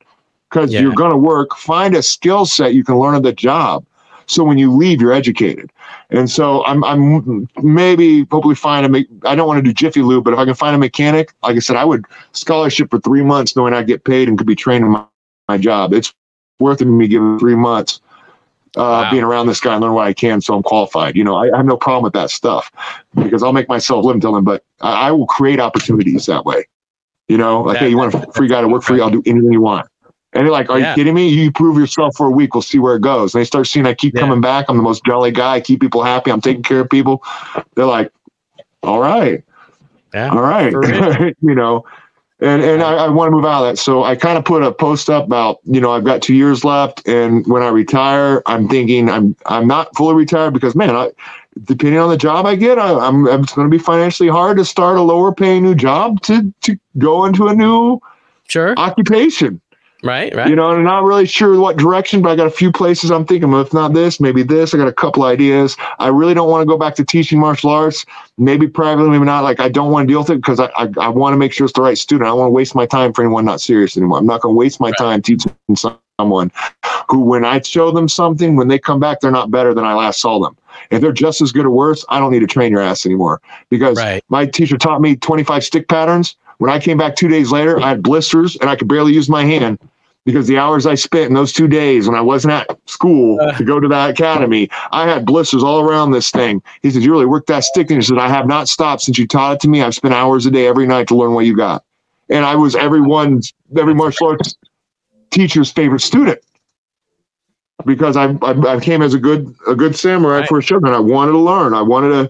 Because 0.50 0.72
yeah. 0.72 0.80
you're 0.80 0.94
going 0.94 1.12
to 1.12 1.18
work, 1.18 1.56
find 1.58 1.94
a 1.94 2.02
skill 2.02 2.46
set 2.46 2.74
you 2.74 2.84
can 2.84 2.98
learn 2.98 3.16
at 3.16 3.24
the 3.24 3.34
job. 3.34 3.86
So 4.28 4.44
when 4.44 4.58
you 4.58 4.72
leave, 4.72 5.02
you're 5.02 5.14
educated. 5.14 5.72
And 6.10 6.30
so 6.30 6.64
I'm, 6.66 6.84
I'm 6.84 7.48
maybe 7.64 8.26
hopefully 8.30 8.56
find 8.56 8.86
a, 8.86 8.90
me- 8.90 9.08
I 9.24 9.36
don't 9.36 9.48
want 9.48 9.58
to 9.58 9.62
do 9.64 9.74
Jiffy 9.74 10.02
Lube, 10.02 10.24
but 10.24 10.34
if 10.34 10.40
I 10.40 10.46
can 10.46 10.54
find 10.54 10.76
a 10.76 10.80
mechanic, 10.80 11.34
like 11.44 11.56
I 11.56 11.60
said, 11.60 11.78
I 11.78 11.86
would 11.86 12.06
scholarship 12.34 12.92
for 12.92 13.00
three 13.00 13.24
months 13.24 13.56
knowing 13.56 13.74
I 13.74 13.84
get 13.84 14.04
paid 14.04 14.28
and 14.28 14.38
could 14.38 14.48
be 14.48 14.56
trained 14.56 14.86
in 14.86 14.92
my, 14.92 15.06
my 15.48 15.58
job. 15.58 15.94
It's 15.94 16.14
worth 16.60 16.82
it 16.82 16.86
to 16.86 16.92
me 16.92 17.08
giving 17.08 17.40
three 17.40 17.56
months 17.56 18.02
uh, 18.76 19.04
wow. 19.04 19.12
being 19.12 19.24
around 19.24 19.48
this 19.48 19.60
guy 19.60 19.74
and 19.74 19.82
learn 19.82 19.94
what 19.94 20.08
I 20.08 20.14
can 20.14 20.42
so 20.42 20.56
I'm 20.56 20.64
qualified. 20.64 21.16
You 21.16 21.24
know, 21.24 21.36
I, 21.36 21.52
I, 21.52 21.58
have 21.58 21.66
no 21.66 21.78
problem 21.78 22.04
with 22.04 22.14
that 22.14 22.30
stuff 22.30 22.72
because 23.16 23.42
I'll 23.42 23.54
make 23.54 23.68
myself 23.68 24.06
live 24.06 24.16
until 24.16 24.34
then, 24.34 24.44
but 24.44 24.64
I, 24.82 25.08
I 25.08 25.12
will 25.12 25.26
create 25.26 25.60
opportunities 25.60 26.26
that 26.28 26.46
way. 26.46 26.68
You 27.28 27.38
know, 27.38 27.62
like, 27.62 27.76
that, 27.76 27.84
hey, 27.84 27.90
you 27.90 27.98
want 27.98 28.14
a 28.14 28.32
free 28.34 28.48
guy 28.48 28.62
to 28.62 28.68
work 28.68 28.84
for 28.84 28.96
you? 28.96 29.02
I'll 29.02 29.10
do 29.10 29.24
anything 29.26 29.52
you 29.52 29.62
want. 29.62 29.88
And 30.34 30.46
they're 30.46 30.52
like, 30.52 30.70
Are 30.70 30.80
yeah. 30.80 30.92
you 30.92 30.96
kidding 30.96 31.14
me? 31.14 31.30
You 31.30 31.52
prove 31.52 31.78
yourself 31.78 32.16
for 32.16 32.28
a 32.28 32.32
week. 32.32 32.54
We'll 32.54 32.62
see 32.62 32.80
where 32.80 32.96
it 32.96 33.02
goes. 33.02 33.34
And 33.34 33.42
they 33.42 33.46
start 33.46 33.68
seeing 33.68 33.86
I 33.86 33.94
keep 33.94 34.14
yeah. 34.16 34.22
coming 34.22 34.42
back. 34.42 34.66
I'm 34.70 34.78
the 34.78 34.84
most 34.84 35.04
jolly 35.06 35.32
guy. 35.32 35.56
I 35.56 35.62
keep 35.62 35.82
people 35.82 36.04
happy. 36.04 36.32
I'm 36.32 36.42
taking 36.42 36.64
care 36.64 36.82
of 36.82 36.90
people. 36.90 37.24
They're 37.76 37.86
like, 37.86 38.12
All 38.84 39.00
right. 39.00 39.44
Yeah. 40.14 40.30
All 40.30 40.42
right. 40.42 40.74
you 41.42 41.56
know, 41.56 41.86
and 42.40 42.62
and 42.62 42.84
I, 42.84 43.06
I 43.06 43.10
want 43.10 43.28
to 43.28 43.36
move 43.36 43.46
out 43.46 43.64
of 43.64 43.72
that. 43.72 43.78
So 43.78 44.04
I 44.04 44.16
kind 44.16 44.38
of 44.38 44.46
put 44.46 44.64
a 44.64 44.72
post 44.72 45.10
up 45.10 45.26
about 45.26 45.60
you 45.64 45.82
know 45.82 45.92
I've 45.92 46.04
got 46.04 46.22
two 46.22 46.36
years 46.36 46.64
left, 46.64 47.08
and 47.08 47.46
when 47.48 47.64
I 47.64 47.70
retire, 47.70 48.44
I'm 48.46 48.68
thinking 48.68 49.10
I'm 49.10 49.36
I'm 49.48 49.68
not 49.68 49.96
fully 49.96 50.16
retired 50.16 50.54
because 50.54 50.76
man, 50.76 50.96
I, 50.96 51.12
depending 51.64 52.00
on 52.00 52.10
the 52.10 52.18
job 52.18 52.46
I 52.46 52.56
get, 52.56 52.78
I, 52.78 52.94
I'm 52.94 53.28
it's 53.28 53.54
going 53.54 53.70
to 53.70 53.76
be 53.76 53.82
financially 53.82 54.30
hard 54.30 54.58
to 54.58 54.66
start 54.66 54.98
a 54.98 55.02
lower 55.02 55.34
paying 55.34 55.64
new 55.64 55.76
job 55.76 56.22
to 56.24 56.54
to 56.62 56.78
go 56.98 57.26
into 57.26 57.48
a 57.48 57.56
new 57.56 58.00
sure 58.48 58.76
occupation. 58.78 59.60
Right, 60.04 60.34
right. 60.36 60.48
You 60.48 60.56
know, 60.56 60.70
I'm 60.70 60.84
not 60.84 61.04
really 61.04 61.26
sure 61.26 61.60
what 61.60 61.78
direction, 61.78 62.22
but 62.22 62.30
I 62.30 62.36
got 62.36 62.46
a 62.46 62.52
few 62.52 62.72
places 62.72 63.10
I'm 63.10 63.26
thinking, 63.26 63.50
well, 63.50 63.62
if 63.62 63.74
not 63.74 63.94
this, 63.94 64.20
maybe 64.20 64.44
this. 64.44 64.74
I 64.74 64.78
got 64.78 64.88
a 64.88 64.94
couple 64.94 65.24
ideas. 65.24 65.76
I 65.98 66.10
really 66.10 66.36
don't 66.36 66.50
want 66.50 66.62
to 66.62 66.66
go 66.66 66.78
back 66.78 66.96
to 66.96 67.06
teaching 67.06 67.40
martial 67.40 67.72
arts. 67.72 68.06
Maybe 68.38 68.68
privately, 68.68 69.10
maybe 69.10 69.26
not. 69.26 69.44
Like 69.44 69.60
I 69.60 69.70
don't 69.70 69.92
want 69.92 70.08
to 70.08 70.12
deal 70.12 70.22
with 70.22 70.30
it 70.30 70.36
because 70.36 70.60
I, 70.60 70.70
I, 70.78 70.90
I 71.02 71.08
want 71.10 71.34
to 71.34 71.38
make 71.38 71.52
sure 71.52 71.66
it's 71.66 71.74
the 71.74 71.82
right 71.82 71.98
student. 71.98 72.28
I 72.28 72.30
don't 72.30 72.40
want 72.40 72.50
to 72.50 72.54
waste 72.54 72.76
my 72.76 72.86
time 72.86 73.12
for 73.12 73.24
anyone 73.24 73.46
not 73.46 73.60
serious 73.60 73.98
anymore. 73.98 74.20
I'm 74.20 74.28
not 74.28 74.42
going 74.42 74.54
to 74.54 74.58
waste 74.58 74.80
my 74.80 74.90
right. 74.90 74.98
time 74.98 75.22
teaching 75.24 75.52
someone 75.76 76.52
who, 77.10 77.22
when 77.22 77.44
I 77.44 77.60
show 77.62 77.90
them 77.90 78.08
something, 78.08 78.56
when 78.56 78.68
they 78.68 78.78
come 78.78 79.00
back, 79.00 79.22
they're 79.22 79.32
not 79.32 79.50
better 79.50 79.74
than 79.74 79.84
I 79.84 79.96
last 79.96 80.20
saw 80.20 80.40
them. 80.40 80.56
If 80.92 81.02
they're 81.02 81.12
just 81.12 81.42
as 81.42 81.52
good 81.52 81.66
or 81.66 81.72
worse, 81.72 82.06
I 82.10 82.20
don't 82.20 82.32
need 82.32 82.40
to 82.40 82.48
train 82.48 82.72
your 82.72 82.82
ass 82.82 83.06
anymore 83.06 83.42
because 83.70 83.98
right. 83.98 84.24
my 84.30 84.46
teacher 84.46 84.78
taught 84.78 85.02
me 85.02 85.16
25 85.16 85.64
stick 85.64 85.88
patterns 85.88 86.36
when 86.58 86.72
I 86.72 86.80
came 86.80 86.98
back 86.98 87.16
two 87.16 87.28
days 87.28 87.52
later, 87.52 87.80
I 87.80 87.90
had 87.90 88.04
blisters 88.04 88.56
and 88.58 88.70
I 88.70 88.76
could 88.76 88.88
barely 88.88 89.14
use 89.14 89.30
my 89.30 89.44
hand 89.44 89.80
because 90.26 90.48
the 90.48 90.58
hours 90.58 90.86
I 90.86 90.96
spent 90.96 91.28
in 91.28 91.36
those 91.36 91.54
two 91.54 91.68
days 91.68 92.08
when 92.08 92.18
I 92.18 92.22
wasn't 92.22 92.54
at 92.54 92.68
school 92.86 93.40
uh. 93.40 93.54
to 93.54 93.64
go 93.64 93.80
to 93.80 93.88
that 93.88 94.10
academy, 94.10 94.70
I 94.92 95.08
had 95.08 95.26
blisters 95.26 95.64
all 95.64 95.80
around 95.80 96.12
this 96.12 96.32
thing. 96.32 96.62
He 96.82 96.92
said, 96.92 97.04
You 97.04 97.12
really 97.12 97.26
worked 97.26 97.48
that 97.48 97.64
stick? 97.64 97.90
And 97.90 98.02
he 98.02 98.06
said, 98.06 98.18
I 98.18 98.28
have 98.28 98.48
not 98.48 98.68
stopped 98.68 99.04
since 99.04 99.18
you 99.18 99.28
taught 99.28 99.56
it 99.56 99.60
to 99.62 99.70
me. 99.70 99.82
I've 99.82 99.96
spent 99.96 100.14
hours 100.14 100.46
a 100.46 100.52
day 100.52 100.68
every 100.68 100.86
night 100.86 101.08
to 101.08 101.16
learn 101.16 101.34
what 101.34 101.46
you 101.46 101.56
got. 101.56 101.84
And 102.30 102.44
I 102.44 102.56
was 102.56 102.76
everyone's, 102.76 103.54
every 103.78 103.96
martial 103.96 104.28
arts 104.28 104.58
teacher's 105.32 105.72
favorite 105.72 106.02
student 106.02 106.40
because 107.86 108.18
I, 108.18 108.32
I, 108.42 108.76
I 108.76 108.80
came 108.80 109.02
as 109.02 109.14
a 109.14 109.20
good 109.20 109.56
a 109.68 109.76
good 109.76 109.96
samurai 109.96 110.40
right. 110.40 110.50
for 110.50 110.60
a 110.60 110.62
shogun. 110.62 110.94
I 110.94 111.00
wanted 111.00 111.34
to 111.34 111.40
learn. 111.40 111.74
I 111.74 111.82
wanted 111.82 112.10
to 112.10 112.30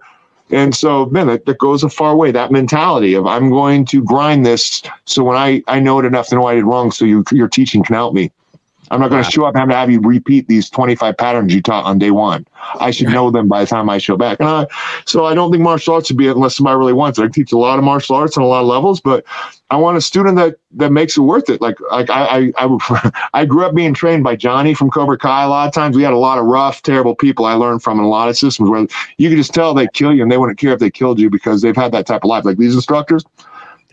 and 0.49 0.73
so, 0.75 1.07
man, 1.07 1.27
that, 1.27 1.45
that 1.45 1.57
goes 1.57 1.83
a 1.83 1.89
far 1.89 2.15
way. 2.15 2.31
That 2.31 2.51
mentality 2.51 3.13
of 3.13 3.25
I'm 3.25 3.49
going 3.49 3.85
to 3.85 4.03
grind 4.03 4.45
this 4.45 4.81
so 5.05 5.23
when 5.23 5.37
I, 5.37 5.61
I 5.67 5.79
know 5.79 5.99
it 5.99 6.05
enough 6.05 6.27
to 6.29 6.35
know 6.35 6.45
I 6.45 6.55
did 6.55 6.63
wrong, 6.63 6.91
so 6.91 7.05
you, 7.05 7.23
your 7.31 7.49
teaching 7.49 7.83
can 7.83 7.95
help 7.95 8.13
me. 8.13 8.31
I'm 8.89 8.99
not 8.99 9.09
going 9.09 9.23
to 9.23 9.29
show 9.29 9.45
up 9.45 9.55
and 9.55 9.59
have 9.59 9.69
to 9.69 9.75
have 9.75 9.91
you 9.91 9.99
repeat 9.99 10.47
these 10.47 10.69
25 10.69 11.17
patterns 11.17 11.53
you 11.53 11.61
taught 11.61 11.85
on 11.85 11.99
day 11.99 12.11
one. 12.11 12.45
I 12.79 12.91
should 12.91 13.07
know 13.07 13.31
them 13.31 13.47
by 13.47 13.61
the 13.61 13.67
time 13.67 13.89
I 13.89 13.97
show 13.97 14.17
back. 14.17 14.39
And 14.39 14.47
I, 14.47 14.67
so 15.05 15.25
I 15.25 15.33
don't 15.33 15.51
think 15.51 15.63
martial 15.63 15.95
arts 15.95 16.07
should 16.07 16.17
be 16.17 16.27
unless 16.27 16.55
somebody 16.55 16.77
really 16.77 16.93
wants 16.93 17.19
it. 17.19 17.23
I 17.23 17.27
teach 17.27 17.51
a 17.51 17.57
lot 17.57 17.77
of 17.77 17.85
martial 17.85 18.15
arts 18.15 18.37
on 18.37 18.43
a 18.43 18.47
lot 18.47 18.61
of 18.61 18.67
levels, 18.67 19.01
but 19.01 19.25
I 19.69 19.75
want 19.75 19.97
a 19.97 20.01
student 20.01 20.37
that 20.37 20.57
that 20.71 20.91
makes 20.91 21.17
it 21.17 21.21
worth 21.21 21.49
it. 21.49 21.59
Like 21.59 21.79
like 21.91 22.09
I 22.09 22.51
I 22.57 22.65
I, 22.65 23.29
I 23.33 23.45
grew 23.45 23.65
up 23.65 23.75
being 23.75 23.93
trained 23.93 24.23
by 24.23 24.35
Johnny 24.35 24.73
from 24.73 24.89
Cobra 24.89 25.17
Kai. 25.17 25.43
A 25.43 25.49
lot 25.49 25.67
of 25.67 25.73
times 25.73 25.97
we 25.97 26.03
had 26.03 26.13
a 26.13 26.17
lot 26.17 26.39
of 26.39 26.45
rough, 26.45 26.81
terrible 26.81 27.15
people 27.15 27.45
I 27.45 27.53
learned 27.53 27.83
from 27.83 27.99
in 27.99 28.05
a 28.05 28.09
lot 28.09 28.29
of 28.29 28.37
systems 28.37 28.69
where 28.69 28.87
you 29.17 29.29
could 29.29 29.37
just 29.37 29.53
tell 29.53 29.73
they 29.73 29.87
kill 29.93 30.13
you 30.13 30.23
and 30.23 30.31
they 30.31 30.37
wouldn't 30.37 30.57
care 30.57 30.71
if 30.71 30.79
they 30.79 30.91
killed 30.91 31.19
you 31.19 31.29
because 31.29 31.61
they've 31.61 31.75
had 31.75 31.91
that 31.91 32.07
type 32.07 32.23
of 32.23 32.29
life. 32.29 32.45
Like 32.45 32.57
these 32.57 32.75
instructors, 32.75 33.25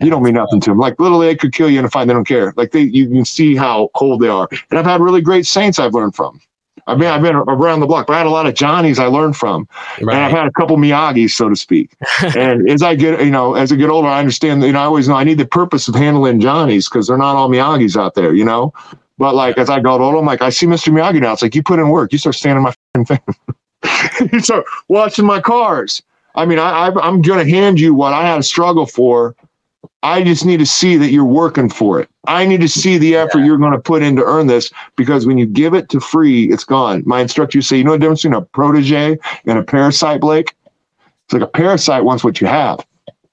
you 0.01 0.09
don't 0.09 0.23
mean 0.23 0.33
nothing 0.33 0.59
to 0.61 0.71
them. 0.71 0.79
Like 0.79 0.99
literally, 0.99 1.27
they 1.27 1.35
could 1.35 1.53
kill 1.53 1.69
you 1.69 1.79
in 1.79 1.85
a 1.85 1.89
fight. 1.89 2.05
They 2.05 2.13
don't 2.13 2.27
care. 2.27 2.53
Like 2.55 2.71
they, 2.71 2.81
you 2.81 3.07
can 3.07 3.25
see 3.25 3.55
how 3.55 3.89
cold 3.95 4.21
they 4.21 4.27
are. 4.27 4.47
And 4.69 4.79
I've 4.79 4.85
had 4.85 5.01
really 5.01 5.21
great 5.21 5.45
saints 5.45 5.79
I've 5.79 5.93
learned 5.93 6.15
from. 6.15 6.41
I've 6.87 6.99
been, 6.99 7.07
I've 7.07 7.21
been 7.21 7.35
around 7.35 7.79
the 7.79 7.87
block, 7.87 8.05
but 8.05 8.13
I 8.13 8.17
had 8.19 8.27
a 8.27 8.31
lot 8.31 8.45
of 8.45 8.53
Johnnies 8.53 8.99
I 8.99 9.07
learned 9.07 9.35
from, 9.35 9.67
right. 10.01 10.15
and 10.15 10.23
I've 10.23 10.31
had 10.31 10.45
a 10.45 10.51
couple 10.51 10.77
Miyagi's, 10.77 11.33
so 11.33 11.49
to 11.49 11.55
speak. 11.55 11.95
and 12.37 12.69
as 12.69 12.83
I 12.83 12.93
get, 12.93 13.19
you 13.23 13.31
know, 13.31 13.55
as 13.55 13.71
I 13.71 13.75
get 13.75 13.89
older, 13.89 14.07
I 14.07 14.19
understand 14.19 14.61
you 14.61 14.71
know, 14.71 14.79
I 14.79 14.83
always 14.83 15.07
know 15.07 15.15
I 15.15 15.23
need 15.23 15.39
the 15.39 15.47
purpose 15.47 15.87
of 15.87 15.95
handling 15.95 16.39
Johnnies 16.39 16.87
because 16.87 17.07
they're 17.07 17.17
not 17.17 17.35
all 17.35 17.49
Miyagi's 17.49 17.97
out 17.97 18.13
there, 18.13 18.35
you 18.35 18.45
know. 18.45 18.71
But 19.17 19.33
like 19.33 19.57
as 19.57 19.69
I 19.69 19.79
got 19.79 19.99
older, 19.99 20.17
I'm 20.17 20.25
like, 20.25 20.41
I 20.41 20.49
see 20.49 20.67
Mr. 20.67 20.93
Miyagi 20.93 21.21
now. 21.21 21.33
It's 21.33 21.41
like 21.41 21.55
you 21.55 21.63
put 21.63 21.79
in 21.79 21.89
work, 21.89 22.11
you 22.11 22.19
start 22.19 22.35
standing 22.35 22.63
my 22.63 22.73
thing, 23.05 23.19
you 24.31 24.39
start 24.41 24.65
watching 24.87 25.25
my 25.25 25.41
cars. 25.41 26.03
I 26.35 26.45
mean, 26.45 26.59
I, 26.59 26.69
I 26.69 27.07
I'm 27.07 27.21
gonna 27.21 27.49
hand 27.49 27.79
you 27.79 27.95
what 27.95 28.13
I 28.13 28.27
had 28.27 28.35
to 28.35 28.43
struggle 28.43 28.85
for 28.85 29.35
I 30.03 30.23
just 30.23 30.45
need 30.45 30.57
to 30.57 30.65
see 30.65 30.97
that 30.97 31.11
you're 31.11 31.23
working 31.25 31.69
for 31.69 31.99
it. 31.99 32.09
I 32.27 32.45
need 32.45 32.61
to 32.61 32.67
see 32.67 32.97
the 32.97 33.15
effort 33.15 33.39
yeah. 33.39 33.45
you're 33.45 33.57
going 33.57 33.73
to 33.73 33.79
put 33.79 34.01
in 34.01 34.15
to 34.15 34.23
earn 34.23 34.47
this 34.47 34.71
because 34.95 35.25
when 35.25 35.37
you 35.37 35.45
give 35.45 35.73
it 35.73 35.89
to 35.89 35.99
free, 35.99 36.51
it's 36.51 36.63
gone. 36.63 37.03
My 37.05 37.21
instructor 37.21 37.61
say, 37.61 37.77
you 37.77 37.83
know 37.83 37.93
the 37.93 37.99
difference 37.99 38.23
between 38.23 38.41
a 38.41 38.45
protege 38.45 39.17
and 39.45 39.57
a 39.57 39.63
parasite, 39.63 40.21
Blake? 40.21 40.55
It's 41.25 41.33
like 41.33 41.41
a 41.41 41.47
parasite 41.47 42.03
wants 42.03 42.23
what 42.23 42.41
you 42.41 42.47
have. 42.47 42.85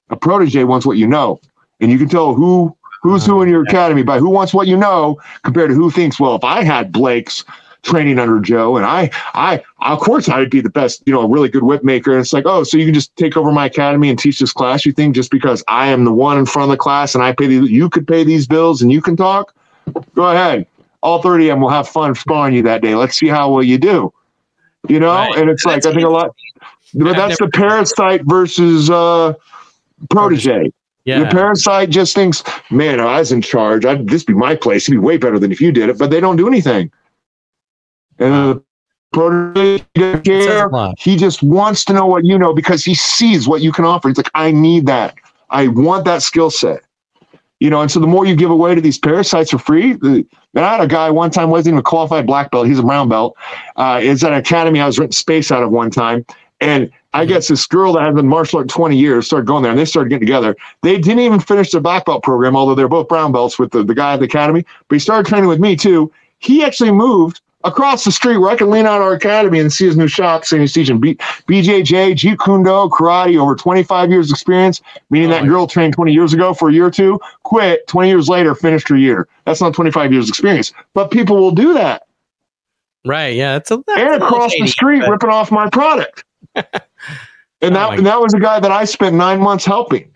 A 0.09 0.15
protege 0.15 0.63
wants 0.63 0.85
what 0.85 0.97
you 0.97 1.07
know. 1.07 1.39
And 1.79 1.91
you 1.91 1.97
can 1.97 2.09
tell 2.09 2.33
who 2.33 2.75
who's 3.01 3.25
who 3.25 3.41
in 3.41 3.49
your 3.49 3.61
uh-huh. 3.61 3.69
academy 3.69 4.03
by 4.03 4.19
who 4.19 4.29
wants 4.29 4.53
what 4.53 4.67
you 4.67 4.77
know 4.77 5.19
compared 5.43 5.69
to 5.69 5.75
who 5.75 5.91
thinks, 5.91 6.19
well, 6.19 6.35
if 6.35 6.43
I 6.43 6.63
had 6.63 6.91
Blake's 6.91 7.43
training 7.83 8.17
under 8.17 8.39
Joe, 8.39 8.77
and 8.77 8.85
I, 8.85 9.11
I, 9.33 9.61
of 9.81 9.99
course, 9.99 10.27
I'd 10.27 10.49
be 10.49 10.61
the 10.61 10.69
best, 10.69 11.03
you 11.05 11.13
know, 11.13 11.21
a 11.21 11.27
really 11.27 11.49
good 11.49 11.63
whip 11.63 11.83
maker. 11.83 12.11
And 12.11 12.21
it's 12.21 12.33
like, 12.33 12.45
oh, 12.45 12.63
so 12.63 12.77
you 12.77 12.85
can 12.85 12.93
just 12.93 13.15
take 13.15 13.37
over 13.37 13.51
my 13.51 13.67
academy 13.67 14.09
and 14.09 14.17
teach 14.17 14.39
this 14.39 14.51
class? 14.51 14.85
You 14.85 14.93
think 14.93 15.15
just 15.15 15.29
because 15.29 15.63
I 15.67 15.87
am 15.87 16.05
the 16.05 16.13
one 16.13 16.37
in 16.37 16.45
front 16.45 16.71
of 16.71 16.77
the 16.77 16.81
class 16.81 17.13
and 17.13 17.23
I 17.23 17.33
pay 17.33 17.47
these, 17.47 17.69
you 17.69 17.89
could 17.89 18.07
pay 18.07 18.23
these 18.23 18.47
bills 18.47 18.81
and 18.81 18.91
you 18.91 19.01
can 19.01 19.15
talk? 19.15 19.53
Go 20.15 20.29
ahead. 20.29 20.65
All 21.01 21.21
30 21.21 21.49
of 21.49 21.55
them 21.55 21.61
will 21.61 21.69
have 21.69 21.87
fun 21.87 22.15
sparring 22.15 22.55
you 22.55 22.63
that 22.63 22.81
day. 22.81 22.95
Let's 22.95 23.17
see 23.17 23.27
how 23.27 23.51
well 23.51 23.63
you 23.63 23.77
do. 23.77 24.13
You 24.87 24.99
know, 24.99 25.13
right. 25.13 25.37
and 25.37 25.49
it's 25.49 25.63
like 25.63 25.85
I 25.85 25.91
think 25.91 26.03
a 26.03 26.09
lot, 26.09 26.35
but 26.93 27.15
that's 27.15 27.37
the 27.39 27.49
parasite 27.49 28.23
versus 28.25 28.89
uh, 28.89 29.33
protege. 30.09 30.71
Yeah. 31.05 31.19
The 31.19 31.25
parasite 31.27 31.89
just 31.89 32.15
thinks, 32.15 32.43
man, 32.69 32.99
I 32.99 33.19
was 33.19 33.31
in 33.31 33.41
charge. 33.41 33.85
I'd 33.85 34.07
this 34.07 34.23
be 34.23 34.33
my 34.33 34.55
place. 34.55 34.83
It'd 34.83 34.93
be 34.93 35.05
way 35.05 35.17
better 35.17 35.39
than 35.39 35.53
if 35.53 35.61
you 35.61 35.71
did 35.71 35.89
it. 35.89 35.97
But 35.97 36.09
they 36.09 36.19
don't 36.19 36.35
do 36.35 36.47
anything. 36.47 36.91
And 38.23 38.33
the 38.33 38.63
care. 40.23 40.69
He 40.97 41.15
just 41.15 41.43
wants 41.43 41.85
to 41.85 41.93
know 41.93 42.05
what 42.05 42.25
you 42.25 42.37
know 42.37 42.53
because 42.53 42.83
he 42.83 42.95
sees 42.95 43.47
what 43.47 43.61
you 43.61 43.71
can 43.71 43.85
offer. 43.85 44.07
He's 44.07 44.17
like, 44.17 44.31
I 44.33 44.51
need 44.51 44.85
that. 44.87 45.15
I 45.49 45.67
want 45.67 46.05
that 46.05 46.23
skill 46.23 46.49
set. 46.49 46.81
You 47.59 47.69
know, 47.69 47.81
and 47.81 47.89
so 47.89 47.99
the 47.99 48.07
more 48.07 48.25
you 48.25 48.35
give 48.35 48.49
away 48.49 48.75
to 48.75 48.81
these 48.81 48.97
parasites 48.97 49.51
for 49.51 49.57
free, 49.57 49.93
the, 49.93 50.25
I 50.55 50.59
had 50.59 50.81
a 50.81 50.87
guy 50.87 51.09
one 51.09 51.31
time 51.31 51.49
wasn't 51.49 51.73
even 51.73 51.79
a 51.79 51.83
qualified 51.83 52.25
black 52.25 52.51
belt. 52.51 52.67
He's 52.67 52.79
a 52.79 52.83
brown 52.83 53.07
belt. 53.07 53.37
Uh, 53.77 54.01
at 54.03 54.23
an 54.23 54.33
academy 54.33 54.81
I 54.81 54.85
was 54.85 54.99
renting 54.99 55.13
space 55.13 55.51
out 55.51 55.63
of 55.63 55.71
one 55.71 55.89
time. 55.89 56.25
And 56.59 56.91
I 57.13 57.21
mm-hmm. 57.21 57.33
guess 57.33 57.47
this 57.47 57.65
girl 57.65 57.93
that 57.93 58.03
had 58.03 58.15
been 58.15 58.27
martial 58.27 58.59
art 58.59 58.69
20 58.69 58.97
years 58.97 59.27
started 59.27 59.45
going 59.47 59.63
there 59.63 59.71
and 59.71 59.79
they 59.79 59.85
started 59.85 60.09
getting 60.09 60.25
together. 60.25 60.55
They 60.81 60.97
didn't 60.97 61.19
even 61.19 61.39
finish 61.39 61.71
their 61.71 61.81
black 61.81 62.05
belt 62.05 62.23
program, 62.23 62.55
although 62.55 62.75
they're 62.75 62.89
both 62.89 63.07
brown 63.07 63.31
belts 63.31 63.59
with 63.59 63.71
the, 63.71 63.83
the 63.83 63.95
guy 63.95 64.13
at 64.13 64.19
the 64.19 64.25
academy. 64.25 64.65
But 64.87 64.95
he 64.95 64.99
started 64.99 65.27
training 65.27 65.47
with 65.47 65.59
me 65.59 65.75
too. 65.75 66.11
He 66.39 66.63
actually 66.63 66.91
moved 66.91 67.41
across 67.63 68.03
the 68.03 68.11
street 68.11 68.37
where 68.37 68.49
I 68.49 68.55
can 68.55 68.69
lean 68.69 68.85
out 68.85 69.01
our 69.01 69.13
academy 69.13 69.59
and 69.59 69.71
see 69.71 69.85
his 69.85 69.97
new 69.97 70.07
shop 70.07 70.45
saying 70.45 70.61
he's 70.61 70.73
teaching 70.73 70.99
B- 70.99 71.15
BJJ, 71.47 72.13
Jeet 72.13 72.39
Kune 72.43 72.63
Do, 72.63 72.89
karate, 72.89 73.37
over 73.39 73.55
25 73.55 74.09
years 74.09 74.31
experience, 74.31 74.81
meaning 75.09 75.29
oh, 75.29 75.33
that 75.33 75.45
girl 75.45 75.67
trained 75.67 75.93
20 75.93 76.13
years 76.13 76.33
ago 76.33 76.53
for 76.53 76.69
a 76.69 76.73
year 76.73 76.85
or 76.85 76.91
two, 76.91 77.19
quit 77.43 77.87
20 77.87 78.09
years 78.09 78.29
later, 78.29 78.55
finished 78.55 78.87
her 78.89 78.97
year. 78.97 79.27
That's 79.45 79.61
not 79.61 79.73
25 79.73 80.11
years 80.11 80.29
experience, 80.29 80.73
but 80.93 81.11
people 81.11 81.37
will 81.37 81.51
do 81.51 81.73
that. 81.73 82.07
Right. 83.05 83.35
Yeah. 83.35 83.57
It's 83.57 83.71
a, 83.71 83.83
that's 83.85 83.99
and 83.99 84.23
across 84.23 84.53
the 84.53 84.67
street 84.67 85.01
but... 85.01 85.11
ripping 85.11 85.29
off 85.29 85.51
my 85.51 85.69
product. 85.69 86.23
and 86.55 86.65
oh 86.65 87.69
that, 87.69 87.89
oh 87.89 87.91
and 87.91 88.05
that 88.05 88.21
was 88.21 88.33
a 88.33 88.39
guy 88.39 88.59
that 88.59 88.71
I 88.71 88.85
spent 88.85 89.15
nine 89.15 89.41
months 89.41 89.65
helping 89.65 90.12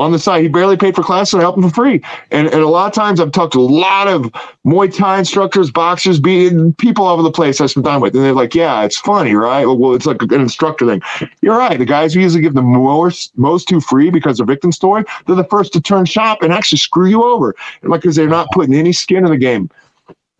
on 0.00 0.12
the 0.12 0.18
side. 0.18 0.42
He 0.42 0.48
barely 0.48 0.76
paid 0.76 0.94
for 0.94 1.02
classes. 1.02 1.34
And 1.34 1.40
I 1.40 1.44
helped 1.44 1.58
him 1.58 1.68
for 1.68 1.74
free. 1.74 2.02
And, 2.30 2.48
and 2.48 2.62
a 2.62 2.68
lot 2.68 2.86
of 2.86 2.94
times 2.94 3.20
I've 3.20 3.32
talked 3.32 3.52
to 3.52 3.60
a 3.60 3.62
lot 3.62 4.08
of 4.08 4.22
Muay 4.64 4.94
Thai 4.94 5.18
instructors, 5.18 5.70
boxers, 5.70 6.18
being 6.18 6.72
people 6.74 7.04
all 7.04 7.14
over 7.14 7.22
the 7.22 7.30
place 7.30 7.60
I 7.60 7.66
spend 7.66 7.84
time 7.84 8.00
with. 8.00 8.14
And 8.14 8.24
they're 8.24 8.32
like, 8.32 8.54
yeah, 8.54 8.82
it's 8.82 8.98
funny, 8.98 9.34
right? 9.34 9.66
Well, 9.66 9.94
it's 9.94 10.06
like 10.06 10.22
an 10.22 10.40
instructor 10.40 10.86
thing. 10.86 11.02
You're 11.42 11.58
right. 11.58 11.78
The 11.78 11.84
guys 11.84 12.14
who 12.14 12.20
usually 12.20 12.42
give 12.42 12.54
the 12.54 12.62
most, 12.62 13.36
most 13.38 13.68
to 13.68 13.80
free 13.80 14.10
because 14.10 14.38
they're 14.38 14.46
victim 14.46 14.72
story, 14.72 15.04
they're 15.26 15.36
the 15.36 15.44
first 15.44 15.72
to 15.74 15.80
turn 15.80 16.06
shop 16.06 16.42
and 16.42 16.52
actually 16.52 16.78
screw 16.78 17.06
you 17.06 17.22
over. 17.22 17.54
Like, 17.82 18.00
because 18.00 18.16
they're 18.16 18.28
not 18.28 18.48
putting 18.52 18.74
any 18.74 18.92
skin 18.92 19.24
in 19.24 19.30
the 19.30 19.36
game. 19.36 19.70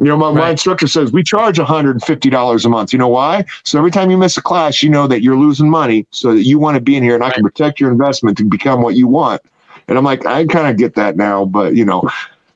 You 0.01 0.07
know, 0.07 0.17
my, 0.17 0.29
right. 0.29 0.35
my 0.35 0.51
instructor 0.51 0.87
says 0.87 1.13
we 1.13 1.23
charge 1.23 1.59
$150 1.59 2.65
a 2.65 2.69
month. 2.71 2.93
You 2.93 2.99
know 2.99 3.09
why? 3.09 3.45
So 3.65 3.79
every 3.79 3.91
time 3.91 4.11
you 4.11 4.17
miss 4.17 4.37
a 4.39 4.43
class, 4.43 4.83
you 4.83 4.89
know 4.89 5.07
that 5.07 5.21
you're 5.23 5.37
losing 5.37 5.69
money 5.69 6.07
so 6.11 6.35
that 6.35 6.45
you 6.45 6.59
want 6.59 6.77
to 6.77 6.81
be 6.81 6.97
in 6.97 7.03
here 7.03 7.15
and 7.15 7.23
I 7.23 7.31
can 7.31 7.43
protect 7.45 7.79
your 7.81 7.93
investment 7.93 8.39
to 8.39 8.45
become 8.45 8.81
what 8.81 8.95
you 8.95 9.07
want. 9.07 9.43
And 9.89 9.99
I'm 9.99 10.05
like, 10.05 10.25
I 10.25 10.47
kind 10.47 10.69
of 10.69 10.79
get 10.79 10.95
that 10.95 11.19
now, 11.19 11.45
but 11.45 11.77
you 11.77 11.85
know, 11.85 12.09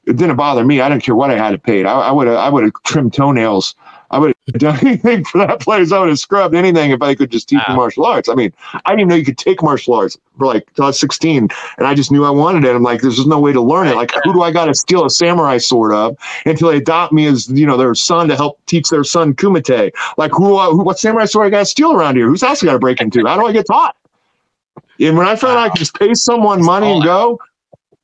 it 0.07 0.17
didn't 0.17 0.37
bother 0.37 0.65
me. 0.65 0.81
I 0.81 0.89
didn't 0.89 1.03
care 1.03 1.15
what 1.15 1.31
I 1.31 1.37
had 1.37 1.51
to 1.51 1.59
pay. 1.59 1.85
I 1.85 2.11
would 2.11 2.27
have, 2.27 2.37
I 2.37 2.49
would 2.49 2.65
have 2.65 2.73
trimmed 2.85 3.13
toenails 3.13 3.75
I 4.15 4.19
would 4.19 4.35
have 4.47 4.55
done 4.61 4.79
anything 4.87 5.25
for 5.25 5.39
that 5.39 5.61
place. 5.61 5.91
I 5.91 5.99
would 5.99 6.09
have 6.09 6.21
scrubbed 6.21 6.55
anything 6.55 6.93
if 6.93 7.03
I 7.03 7.17
could 7.17 7.33
just 7.33 7.49
teach 7.49 7.61
wow. 7.67 7.75
martial 7.75 8.07
arts. 8.07 8.29
I 8.29 8.35
mean, 8.35 8.53
I 8.73 8.91
didn't 8.91 9.01
even 9.01 9.09
know 9.09 9.15
you 9.17 9.25
could 9.25 9.39
take 9.39 9.61
martial 9.61 9.95
arts 9.95 10.17
for 10.39 10.47
like 10.47 10.73
till 10.75 10.85
I 10.85 10.89
was 10.89 11.01
16, 11.01 11.49
and 11.79 11.87
I 11.87 11.95
just 11.95 12.13
knew 12.13 12.25
I 12.25 12.31
wanted 12.31 12.65
it. 12.65 12.77
I'm 12.77 12.83
like, 12.85 13.01
there's 13.01 13.17
just 13.17 13.27
no 13.27 13.41
way 13.41 13.53
to 13.53 13.61
learn 13.61 13.89
it. 13.89 13.97
Like, 13.97 14.13
who 14.23 14.33
do 14.33 14.43
I 14.43 14.53
got 14.53 14.67
to 14.67 14.75
steal 14.75 15.05
a 15.05 15.11
samurai 15.11 15.59
sword 15.59 15.93
of 15.93 16.17
until 16.47 16.69
they 16.71 16.77
adopt 16.77 17.13
me 17.13 17.27
as 17.27 17.49
you 17.51 17.67
know 17.67 17.77
their 17.77 17.95
son 17.97 18.29
to 18.29 18.37
help 18.37 18.65
teach 18.67 18.89
their 18.89 19.03
son 19.03 19.35
kumite? 19.35 19.91
Like, 20.17 20.31
who, 20.31 20.57
uh, 20.57 20.71
who 20.71 20.85
what 20.85 21.01
samurai 21.01 21.25
sword 21.25 21.49
I 21.49 21.51
got 21.51 21.61
to 21.61 21.67
steal 21.67 21.93
around 21.93 22.15
here? 22.15 22.29
Who's 22.29 22.45
else 22.45 22.63
I 22.63 22.67
got 22.67 22.75
to 22.75 22.79
break 22.79 23.01
into? 23.01 23.27
How 23.27 23.37
do 23.37 23.47
I 23.47 23.53
get 23.53 23.67
taught? 23.67 23.97
And 25.01 25.19
when 25.19 25.27
I 25.27 25.35
found 25.35 25.57
wow. 25.57 25.65
I 25.65 25.69
could 25.71 25.79
just 25.79 25.99
pay 25.99 26.15
someone 26.15 26.65
money 26.65 26.93
and 26.93 27.03
go, 27.03 27.41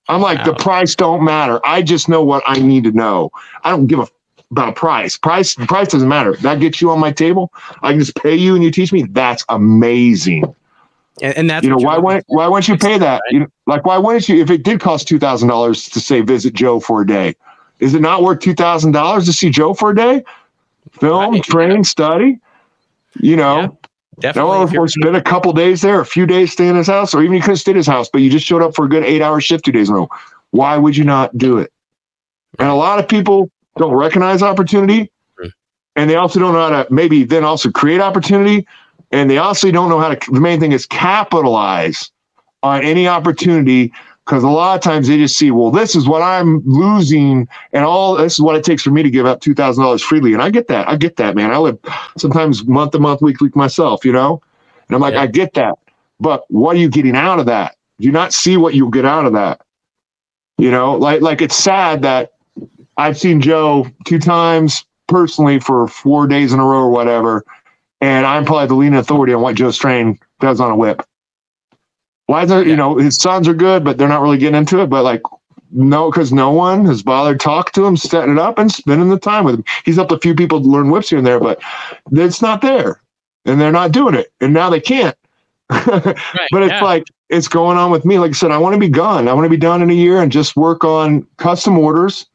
I'm 0.09 0.21
like, 0.21 0.39
wow. 0.39 0.47
the 0.47 0.55
price 0.55 0.97
don't 0.97 1.25
matter. 1.25 1.61
I 1.65 1.83
just 1.83 2.09
know 2.09 2.25
what 2.25 2.43
I 2.47 2.59
need 2.59 2.83
to 2.85 2.91
know. 2.91 3.31
I 3.63 3.71
don't 3.71 3.87
give 3.87 4.01
a 4.01 4.09
about 4.51 4.77
price. 4.77 5.17
Price 5.17 5.55
price 5.55 5.89
doesn't 5.89 6.09
matter. 6.09 6.35
That 6.37 6.61
gets 6.61 6.81
you 6.81 6.91
on 6.91 6.99
my 6.99 7.13
table. 7.13 7.53
I 7.83 7.91
can 7.91 8.01
just 8.01 8.17
pay 8.17 8.35
you 8.35 8.55
and 8.55 8.65
you 8.65 8.71
teach 8.71 8.93
me. 8.93 9.03
That's 9.05 9.45
amazing. 9.49 10.55
And, 11.23 11.37
and 11.37 11.51
that's 11.51 11.65
you 11.65 11.71
know 11.71 11.77
why 11.77 11.99
wouldn't 11.99 12.25
why 12.29 12.49
wouldn't 12.49 12.69
you 12.69 12.77
pay 12.77 12.99
that? 12.99 13.23
Right? 13.27 13.33
You 13.33 13.41
know, 13.41 13.47
like 13.67 13.85
why 13.85 13.99
wouldn't 13.99 14.29
you 14.29 14.41
if 14.41 14.51
it 14.51 14.63
did 14.63 14.81
cost 14.81 15.07
two 15.07 15.19
thousand 15.19 15.49
dollars 15.49 15.89
to 15.91 16.01
say 16.01 16.21
visit 16.21 16.55
Joe 16.55 16.81
for 16.81 17.03
a 17.03 17.07
day? 17.07 17.35
Is 17.79 17.95
it 17.95 18.01
not 18.01 18.23
worth 18.23 18.41
two 18.41 18.55
thousand 18.55 18.93
dollars 18.93 19.27
to 19.27 19.33
see 19.33 19.51
Joe 19.51 19.75
for 19.75 19.91
a 19.91 19.95
day? 19.95 20.25
Film, 20.93 21.35
right. 21.35 21.43
train, 21.43 21.85
study. 21.85 22.39
You 23.21 23.37
know. 23.37 23.61
Yeah. 23.61 23.69
Definitely. 24.19 24.75
No, 24.75 24.83
or 24.83 24.87
spend 24.87 25.17
a 25.17 25.23
couple 25.23 25.51
days 25.55 25.81
there, 25.81 25.99
a 25.99 26.05
few 26.05 26.27
days 26.27 26.53
stay 26.53 26.69
in 26.69 26.77
his 26.77 26.89
house, 26.89 27.15
or 27.15 27.23
even 27.23 27.37
you 27.37 27.41
couldn't 27.41 27.57
stay 27.57 27.71
in 27.71 27.79
his 27.79 27.87
house, 27.87 28.11
but 28.11 28.21
you 28.21 28.29
just 28.29 28.45
showed 28.45 28.61
up 28.61 28.75
for 28.75 28.85
a 28.85 28.89
good 28.89 29.03
eight 29.03 29.23
hour 29.23 29.41
shift 29.41 29.65
two 29.65 29.73
days 29.73 29.89
in 29.89 29.95
a 29.95 29.99
row. 29.99 30.11
Why 30.51 30.77
would 30.77 30.95
you 30.95 31.05
not 31.05 31.39
do 31.39 31.57
it? 31.57 31.73
And 32.59 32.69
a 32.69 32.75
lot 32.75 32.99
of 32.99 33.09
people 33.09 33.51
don't 33.81 33.95
recognize 33.95 34.43
opportunity 34.43 35.11
hmm. 35.39 35.49
and 35.97 36.09
they 36.09 36.17
also 36.17 36.39
don't 36.39 36.53
know 36.53 36.69
how 36.69 36.83
to 36.83 36.93
maybe 36.93 37.25
then 37.25 37.45
also 37.45 37.71
create 37.71 38.01
opportunity 38.01 38.67
and 39.11 39.29
they 39.31 39.39
also 39.39 39.71
don't 39.71 39.89
know 39.89 39.99
how 39.99 40.15
to 40.15 40.31
the 40.33 40.41
main 40.41 40.61
thing 40.61 40.73
is 40.73 40.87
capitalize 40.87 42.11
on 42.63 42.83
any 42.83 43.09
opportunity 43.09 43.93
because 44.25 44.45
a 44.45 44.49
lot 44.49 44.77
of 44.77 44.83
times 44.83 45.09
they 45.09 45.17
just 45.17 45.37
see 45.37 45.51
well 45.51 45.71
this 45.71 45.97
is 45.97 46.07
what 46.07 46.23
i'm 46.23 46.63
losing 46.65 47.49
and 47.73 47.85
all 47.85 48.17
this 48.17 48.35
is 48.35 48.41
what 48.41 48.55
it 48.55 48.65
takes 48.65 48.83
for 48.83 48.91
me 48.91 49.03
to 49.03 49.11
give 49.11 49.27
up 49.27 49.41
$2000 49.41 50.01
freely 50.03 50.33
and 50.33 50.43
i 50.43 50.51
get 50.51 50.69
that 50.69 50.89
i 50.89 50.97
get 50.97 51.17
that 51.17 51.35
man. 51.35 51.51
I 51.51 51.59
live 51.59 51.79
sometimes 52.17 52.65
month 52.67 52.93
to 52.93 52.99
month 52.99 53.23
week 53.23 53.39
to 53.39 53.45
week 53.45 53.57
myself 53.57 54.05
you 54.05 54.13
know? 54.13 54.41
And 54.89 54.95
i'm 54.95 55.01
like 55.01 55.15
yeah. 55.15 55.23
i 55.23 55.27
get 55.27 55.55
that 55.55 55.79
but 56.21 56.45
what 56.51 56.77
are 56.77 56.79
you 56.79 56.91
getting 56.91 57.17
out 57.17 57.41
of 57.41 57.47
that? 57.47 57.77
Do 57.99 58.07
you 58.07 58.13
not 58.13 58.33
see 58.33 58.59
what 58.59 58.75
you'll 58.75 58.91
get 58.91 59.07
out 59.07 59.27
of 59.27 59.33
that? 59.33 59.63
You 60.59 60.71
know 60.71 60.95
like 60.95 61.23
like 61.23 61.41
it's 61.41 61.57
sad 61.57 62.03
that 62.03 62.35
I've 63.01 63.17
seen 63.17 63.41
Joe 63.41 63.87
two 64.05 64.19
times 64.19 64.85
personally 65.09 65.59
for 65.59 65.89
four 65.89 66.27
days 66.27 66.53
in 66.53 66.61
a 66.61 66.65
row 66.65 66.81
or 66.81 66.91
whatever, 66.91 67.47
and 68.03 68.27
I'm 68.27 68.45
probably 68.45 68.67
the 68.67 68.75
leading 68.75 68.99
authority 68.99 69.33
on 69.33 69.41
what 69.41 69.55
Joe 69.55 69.71
Strain 69.71 70.19
does 70.39 70.61
on 70.61 70.71
a 70.71 70.77
whip. 70.77 71.03
Why 72.27 72.43
is 72.43 72.51
there, 72.51 72.63
yeah. 72.63 72.69
you 72.69 72.77
know, 72.77 72.99
his 72.99 73.17
sons 73.17 73.49
are 73.49 73.55
good, 73.55 73.85
but 73.85 73.97
they're 73.97 74.07
not 74.07 74.21
really 74.21 74.37
getting 74.37 74.59
into 74.59 74.81
it. 74.83 74.91
But 74.91 75.05
like, 75.05 75.23
no, 75.71 76.11
because 76.11 76.31
no 76.31 76.51
one 76.51 76.85
has 76.85 77.03
bothered 77.03 77.41
talk 77.41 77.73
to 77.73 77.87
him, 77.87 77.97
setting 77.97 78.35
it 78.35 78.39
up, 78.39 78.59
and 78.59 78.71
spending 78.71 79.09
the 79.09 79.19
time 79.19 79.47
with 79.47 79.55
him. 79.55 79.65
He's 79.87 79.97
helped 79.97 80.13
a 80.13 80.19
few 80.19 80.35
people 80.35 80.61
to 80.61 80.69
learn 80.69 80.91
whips 80.91 81.09
here 81.09 81.19
and 81.19 81.27
there, 81.27 81.41
but 81.41 81.59
it's 82.13 82.43
not 82.43 82.61
there, 82.61 83.01
and 83.47 83.59
they're 83.59 83.73
not 83.73 83.93
doing 83.93 84.15
it, 84.15 84.31
and 84.43 84.53
now 84.53 84.69
they 84.69 84.81
can't. 84.81 85.17
right, 85.71 86.17
but 86.51 86.63
it's 86.63 86.73
yeah. 86.73 86.85
like 86.85 87.05
it's 87.31 87.49
going 87.49 87.79
on 87.79 87.91
with 87.91 88.05
me. 88.05 88.19
Like 88.19 88.33
I 88.33 88.35
said, 88.35 88.51
I 88.51 88.59
want 88.59 88.75
to 88.75 88.81
be 88.81 88.91
gone. 88.91 89.27
I 89.27 89.33
want 89.33 89.47
to 89.47 89.51
be 89.51 89.57
done 89.57 89.81
in 89.81 89.89
a 89.89 89.95
year 89.95 90.21
and 90.21 90.31
just 90.31 90.55
work 90.55 90.85
on 90.85 91.27
custom 91.39 91.79
orders 91.79 92.27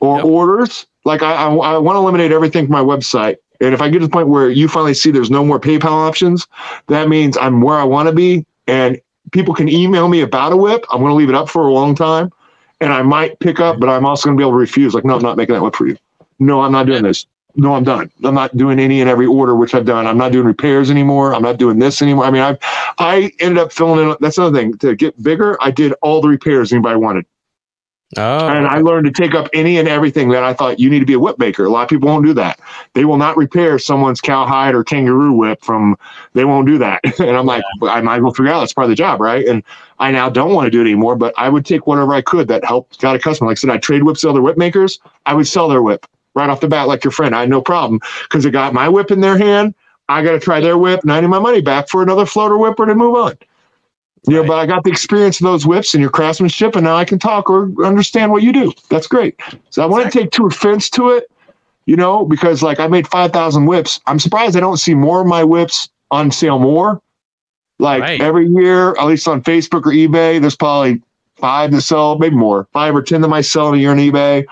or 0.00 0.16
yep. 0.16 0.24
orders. 0.24 0.86
Like 1.04 1.22
I, 1.22 1.34
I, 1.34 1.54
I 1.54 1.78
want 1.78 1.96
to 1.96 2.00
eliminate 2.00 2.32
everything 2.32 2.66
from 2.66 2.72
my 2.72 2.82
website. 2.82 3.36
And 3.60 3.72
if 3.72 3.80
I 3.80 3.88
get 3.88 4.00
to 4.00 4.06
the 4.06 4.10
point 4.10 4.28
where 4.28 4.50
you 4.50 4.68
finally 4.68 4.94
see 4.94 5.10
there's 5.10 5.30
no 5.30 5.44
more 5.44 5.58
PayPal 5.58 5.86
options, 5.86 6.46
that 6.88 7.08
means 7.08 7.36
I'm 7.38 7.60
where 7.62 7.76
I 7.76 7.84
want 7.84 8.08
to 8.08 8.14
be. 8.14 8.44
And 8.66 9.00
people 9.32 9.54
can 9.54 9.68
email 9.68 10.08
me 10.08 10.20
about 10.20 10.52
a 10.52 10.56
whip. 10.56 10.84
I'm 10.90 11.00
going 11.00 11.10
to 11.10 11.14
leave 11.14 11.28
it 11.28 11.34
up 11.34 11.48
for 11.48 11.66
a 11.66 11.72
long 11.72 11.94
time. 11.94 12.30
And 12.80 12.92
I 12.92 13.02
might 13.02 13.38
pick 13.40 13.58
up, 13.58 13.80
but 13.80 13.88
I'm 13.88 14.04
also 14.04 14.26
going 14.26 14.36
to 14.36 14.40
be 14.40 14.44
able 14.44 14.52
to 14.52 14.58
refuse. 14.58 14.92
Like, 14.92 15.04
no, 15.04 15.16
I'm 15.16 15.22
not 15.22 15.38
making 15.38 15.54
that 15.54 15.62
whip 15.62 15.74
for 15.74 15.86
you. 15.86 15.96
No, 16.38 16.60
I'm 16.60 16.72
not 16.72 16.86
doing 16.86 17.02
this. 17.02 17.26
No, 17.58 17.74
I'm 17.74 17.84
done. 17.84 18.10
I'm 18.22 18.34
not 18.34 18.54
doing 18.54 18.78
any 18.78 19.00
and 19.00 19.08
every 19.08 19.24
order, 19.24 19.56
which 19.56 19.74
I've 19.74 19.86
done. 19.86 20.06
I'm 20.06 20.18
not 20.18 20.30
doing 20.30 20.44
repairs 20.44 20.90
anymore. 20.90 21.34
I'm 21.34 21.42
not 21.42 21.56
doing 21.56 21.78
this 21.78 22.02
anymore. 22.02 22.26
I 22.26 22.30
mean, 22.30 22.42
I've, 22.42 22.58
I 22.98 23.32
ended 23.40 23.56
up 23.56 23.72
filling 23.72 24.10
in. 24.10 24.16
That's 24.20 24.36
another 24.36 24.58
thing. 24.58 24.76
To 24.78 24.94
get 24.94 25.20
bigger, 25.22 25.56
I 25.62 25.70
did 25.70 25.94
all 26.02 26.20
the 26.20 26.28
repairs 26.28 26.70
anybody 26.70 26.96
wanted. 26.96 27.24
Oh, 28.16 28.48
and 28.48 28.68
I 28.68 28.78
learned 28.78 29.06
to 29.06 29.10
take 29.10 29.34
up 29.34 29.48
any 29.52 29.78
and 29.78 29.88
everything 29.88 30.28
that 30.28 30.44
I 30.44 30.54
thought 30.54 30.78
you 30.78 30.88
need 30.88 31.00
to 31.00 31.06
be 31.06 31.14
a 31.14 31.18
whip 31.18 31.40
maker. 31.40 31.64
A 31.64 31.68
lot 31.68 31.82
of 31.82 31.88
people 31.88 32.08
won't 32.08 32.24
do 32.24 32.32
that. 32.34 32.60
They 32.94 33.04
will 33.04 33.16
not 33.16 33.36
repair 33.36 33.80
someone's 33.80 34.20
cowhide 34.20 34.76
or 34.76 34.84
kangaroo 34.84 35.32
whip 35.32 35.64
from, 35.64 35.98
they 36.32 36.44
won't 36.44 36.68
do 36.68 36.78
that. 36.78 37.00
and 37.20 37.36
I'm 37.36 37.46
like, 37.46 37.64
yeah. 37.82 37.90
I 37.90 38.00
might 38.02 38.16
as 38.16 38.22
well 38.22 38.32
figure 38.32 38.52
out 38.52 38.60
that's 38.60 38.72
part 38.72 38.84
of 38.84 38.90
the 38.90 38.94
job, 38.94 39.20
right? 39.20 39.44
And 39.46 39.64
I 39.98 40.12
now 40.12 40.30
don't 40.30 40.54
want 40.54 40.66
to 40.66 40.70
do 40.70 40.80
it 40.80 40.84
anymore, 40.84 41.16
but 41.16 41.34
I 41.36 41.48
would 41.48 41.66
take 41.66 41.88
whatever 41.88 42.14
I 42.14 42.22
could 42.22 42.46
that 42.46 42.64
helped 42.64 43.00
got 43.00 43.16
a 43.16 43.18
customer. 43.18 43.48
Like 43.50 43.58
I 43.58 43.60
said, 43.60 43.70
I 43.70 43.78
trade 43.78 44.04
whips 44.04 44.20
to 44.20 44.30
other 44.30 44.42
whip 44.42 44.56
makers. 44.56 45.00
I 45.26 45.34
would 45.34 45.48
sell 45.48 45.68
their 45.68 45.82
whip 45.82 46.06
right 46.34 46.48
off 46.48 46.60
the 46.60 46.68
bat, 46.68 46.86
like 46.86 47.02
your 47.02 47.10
friend. 47.10 47.34
I 47.34 47.40
had 47.40 47.50
no 47.50 47.60
problem 47.60 48.00
because 48.22 48.44
it 48.44 48.52
got 48.52 48.72
my 48.72 48.88
whip 48.88 49.10
in 49.10 49.20
their 49.20 49.36
hand. 49.36 49.74
I 50.08 50.22
got 50.22 50.32
to 50.32 50.40
try 50.40 50.60
their 50.60 50.78
whip, 50.78 51.00
and 51.02 51.10
I 51.10 51.20
need 51.20 51.26
my 51.26 51.40
money 51.40 51.60
back 51.60 51.88
for 51.88 52.02
another 52.02 52.26
floater 52.26 52.56
whipper 52.56 52.86
to 52.86 52.94
move 52.94 53.16
on. 53.16 53.36
You 54.26 54.34
know, 54.34 54.44
but 54.44 54.58
I 54.58 54.66
got 54.66 54.82
the 54.82 54.90
experience 54.90 55.40
of 55.40 55.44
those 55.44 55.66
whips 55.66 55.94
and 55.94 56.00
your 56.00 56.10
craftsmanship, 56.10 56.74
and 56.74 56.84
now 56.84 56.96
I 56.96 57.04
can 57.04 57.18
talk 57.18 57.48
or 57.48 57.70
understand 57.84 58.32
what 58.32 58.42
you 58.42 58.52
do. 58.52 58.72
That's 58.88 59.06
great. 59.06 59.40
So 59.70 59.82
I 59.82 59.86
want 59.86 60.10
to 60.10 60.18
take 60.18 60.32
two 60.32 60.46
offense 60.46 60.90
to 60.90 61.10
it, 61.10 61.30
you 61.86 61.94
know, 61.94 62.24
because 62.24 62.60
like 62.60 62.80
I 62.80 62.88
made 62.88 63.06
five 63.06 63.32
thousand 63.32 63.66
whips. 63.66 64.00
I'm 64.06 64.18
surprised 64.18 64.56
I 64.56 64.60
don't 64.60 64.78
see 64.78 64.94
more 64.94 65.20
of 65.20 65.28
my 65.28 65.44
whips 65.44 65.88
on 66.10 66.32
sale 66.32 66.58
more. 66.58 67.00
Like 67.78 68.02
right. 68.02 68.20
every 68.20 68.48
year, 68.48 68.90
at 68.96 69.06
least 69.06 69.28
on 69.28 69.42
Facebook 69.42 69.86
or 69.86 69.92
eBay, 69.92 70.40
there's 70.40 70.56
probably 70.56 71.02
five 71.36 71.70
to 71.70 71.80
sell, 71.80 72.18
maybe 72.18 72.34
more, 72.34 72.66
five 72.72 72.96
or 72.96 73.02
ten 73.02 73.20
that 73.20 73.32
I 73.32 73.42
sell 73.42 73.68
in 73.68 73.74
a 73.74 73.78
year 73.78 73.90
on 73.92 73.98
eBay, 73.98 74.44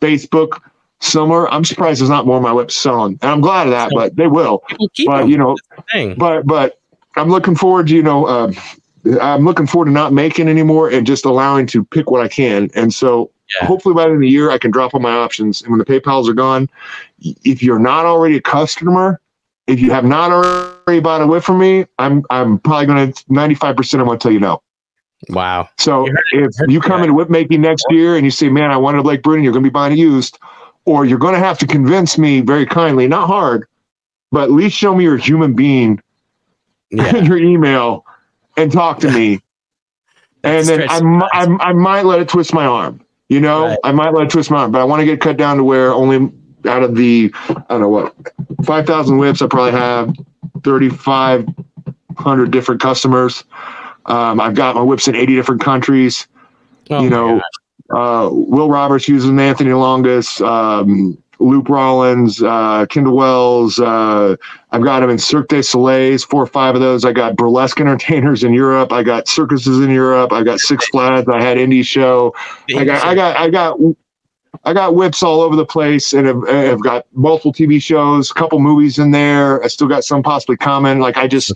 Facebook, 0.00 0.60
similar. 1.00 1.50
I'm 1.50 1.64
surprised 1.64 2.00
there's 2.00 2.10
not 2.10 2.26
more 2.26 2.36
of 2.36 2.42
my 2.42 2.52
whips 2.52 2.74
selling, 2.74 3.18
and 3.22 3.30
I'm 3.30 3.40
glad 3.40 3.66
of 3.66 3.70
that. 3.70 3.90
So 3.90 3.96
but 3.96 4.16
they 4.16 4.26
will. 4.26 4.62
But 5.06 5.20
them. 5.20 5.30
you 5.30 5.38
know, 5.38 5.56
but 6.16 6.46
but 6.46 6.80
I'm 7.16 7.30
looking 7.30 7.54
forward 7.54 7.86
to 7.86 7.94
you 7.94 8.02
know. 8.02 8.26
Uh, 8.26 8.52
I'm 9.20 9.44
looking 9.44 9.66
forward 9.66 9.86
to 9.86 9.90
not 9.90 10.12
making 10.12 10.48
anymore 10.48 10.90
and 10.90 11.06
just 11.06 11.24
allowing 11.24 11.66
to 11.68 11.84
pick 11.84 12.10
what 12.10 12.22
I 12.22 12.28
can. 12.28 12.70
And 12.74 12.94
so 12.94 13.30
yeah. 13.54 13.66
hopefully 13.66 13.94
by 13.94 14.02
the 14.02 14.08
end 14.08 14.14
of 14.14 14.20
the 14.20 14.28
year, 14.28 14.50
I 14.50 14.58
can 14.58 14.70
drop 14.70 14.94
all 14.94 15.00
my 15.00 15.12
options. 15.12 15.62
And 15.62 15.70
when 15.70 15.78
the 15.78 15.84
PayPal's 15.84 16.28
are 16.28 16.34
gone, 16.34 16.68
if 17.20 17.62
you're 17.62 17.78
not 17.78 18.06
already 18.06 18.36
a 18.36 18.40
customer, 18.40 19.20
if 19.66 19.80
you 19.80 19.90
have 19.90 20.04
not 20.04 20.30
already 20.30 21.00
bought 21.00 21.20
a 21.22 21.26
whip 21.26 21.42
from 21.42 21.58
me, 21.58 21.86
I'm 21.98 22.24
I'm 22.30 22.58
probably 22.58 22.86
going 22.86 23.12
to 23.12 23.24
95% 23.24 23.98
I'm 23.98 24.06
going 24.06 24.18
to 24.18 24.22
tell 24.22 24.32
you 24.32 24.40
no. 24.40 24.62
Wow. 25.28 25.68
So 25.78 26.06
if 26.32 26.50
you 26.68 26.80
come 26.80 27.00
into 27.02 27.14
whip 27.14 27.30
making 27.30 27.60
next 27.60 27.84
year 27.90 28.16
and 28.16 28.24
you 28.24 28.30
say, 28.30 28.48
man, 28.48 28.72
I 28.72 28.76
wanted 28.76 28.98
a 28.98 29.02
Blake 29.02 29.22
Bruning, 29.22 29.44
you're 29.44 29.52
going 29.52 29.62
to 29.62 29.70
be 29.70 29.72
buying 29.72 29.92
it 29.92 29.98
used, 29.98 30.38
or 30.84 31.04
you're 31.04 31.18
going 31.18 31.34
to 31.34 31.40
have 31.40 31.58
to 31.58 31.66
convince 31.66 32.18
me 32.18 32.40
very 32.40 32.66
kindly, 32.66 33.06
not 33.06 33.28
hard, 33.28 33.68
but 34.32 34.44
at 34.44 34.50
least 34.50 34.76
show 34.76 34.94
me 34.94 35.04
you're 35.04 35.14
a 35.14 35.20
human 35.20 35.54
being 35.54 36.00
yeah. 36.90 37.16
in 37.16 37.24
your 37.24 37.38
email 37.38 38.04
and 38.56 38.72
talk 38.72 39.00
to 39.00 39.10
me. 39.10 39.40
and 40.44 40.66
then 40.66 40.88
I, 40.88 40.98
I, 41.32 41.68
I, 41.68 41.72
might 41.72 42.04
let 42.04 42.20
it 42.20 42.28
twist 42.28 42.52
my 42.52 42.66
arm. 42.66 43.04
You 43.28 43.40
know, 43.40 43.66
right. 43.66 43.78
I 43.84 43.92
might 43.92 44.12
let 44.12 44.24
it 44.24 44.30
twist 44.30 44.50
my 44.50 44.58
arm, 44.58 44.72
but 44.72 44.80
I 44.80 44.84
want 44.84 45.00
to 45.00 45.06
get 45.06 45.20
cut 45.20 45.36
down 45.36 45.56
to 45.56 45.64
where 45.64 45.92
only 45.92 46.32
out 46.66 46.82
of 46.82 46.94
the, 46.96 47.32
I 47.48 47.64
don't 47.70 47.80
know 47.80 47.88
what, 47.88 48.14
5,000 48.64 49.18
whips, 49.18 49.40
I 49.40 49.46
probably 49.46 49.72
have 49.72 50.14
3,500 50.64 52.50
different 52.50 52.80
customers. 52.80 53.44
Um, 54.06 54.40
I've 54.40 54.54
got 54.54 54.74
my 54.74 54.82
whips 54.82 55.08
in 55.08 55.14
80 55.16 55.34
different 55.34 55.60
countries. 55.62 56.26
Oh 56.90 57.02
you 57.02 57.10
know, 57.10 57.40
uh, 57.94 58.28
Will 58.32 58.68
Roberts 58.68 59.08
uses 59.08 59.30
Anthony 59.30 59.72
Longus. 59.72 60.40
Um, 60.40 61.22
Luke 61.42 61.68
Rollins, 61.68 62.42
uh, 62.42 62.86
Kendall 62.86 63.16
Wells. 63.16 63.78
Uh, 63.78 64.36
I've 64.70 64.82
got 64.82 65.00
them 65.00 65.10
in 65.10 65.18
Cirque 65.18 65.48
du 65.48 65.62
Soleil's, 65.62 66.24
four 66.24 66.42
or 66.42 66.46
five 66.46 66.74
of 66.74 66.80
those. 66.80 67.04
I 67.04 67.12
got 67.12 67.36
burlesque 67.36 67.80
entertainers 67.80 68.44
in 68.44 68.54
Europe. 68.54 68.92
I 68.92 69.02
got 69.02 69.28
circuses 69.28 69.80
in 69.80 69.90
Europe. 69.90 70.32
I 70.32 70.42
got 70.42 70.60
Six 70.60 70.88
Flags. 70.88 71.28
I 71.28 71.42
had 71.42 71.58
Indy 71.58 71.82
show. 71.82 72.34
I 72.76 72.84
got, 72.84 73.04
I 73.04 73.14
got, 73.14 73.36
I 73.36 73.50
got, 73.50 73.78
I 74.64 74.72
got 74.72 74.94
whips 74.94 75.22
all 75.22 75.40
over 75.40 75.56
the 75.56 75.66
place, 75.66 76.12
and 76.12 76.26
have, 76.26 76.46
have 76.46 76.82
got 76.82 77.06
multiple 77.12 77.52
TV 77.52 77.82
shows, 77.82 78.30
a 78.30 78.34
couple 78.34 78.60
movies 78.60 78.98
in 78.98 79.10
there. 79.10 79.62
I 79.64 79.68
still 79.68 79.88
got 79.88 80.04
some 80.04 80.22
possibly 80.22 80.56
coming. 80.56 81.00
Like 81.00 81.16
I 81.16 81.26
just 81.26 81.52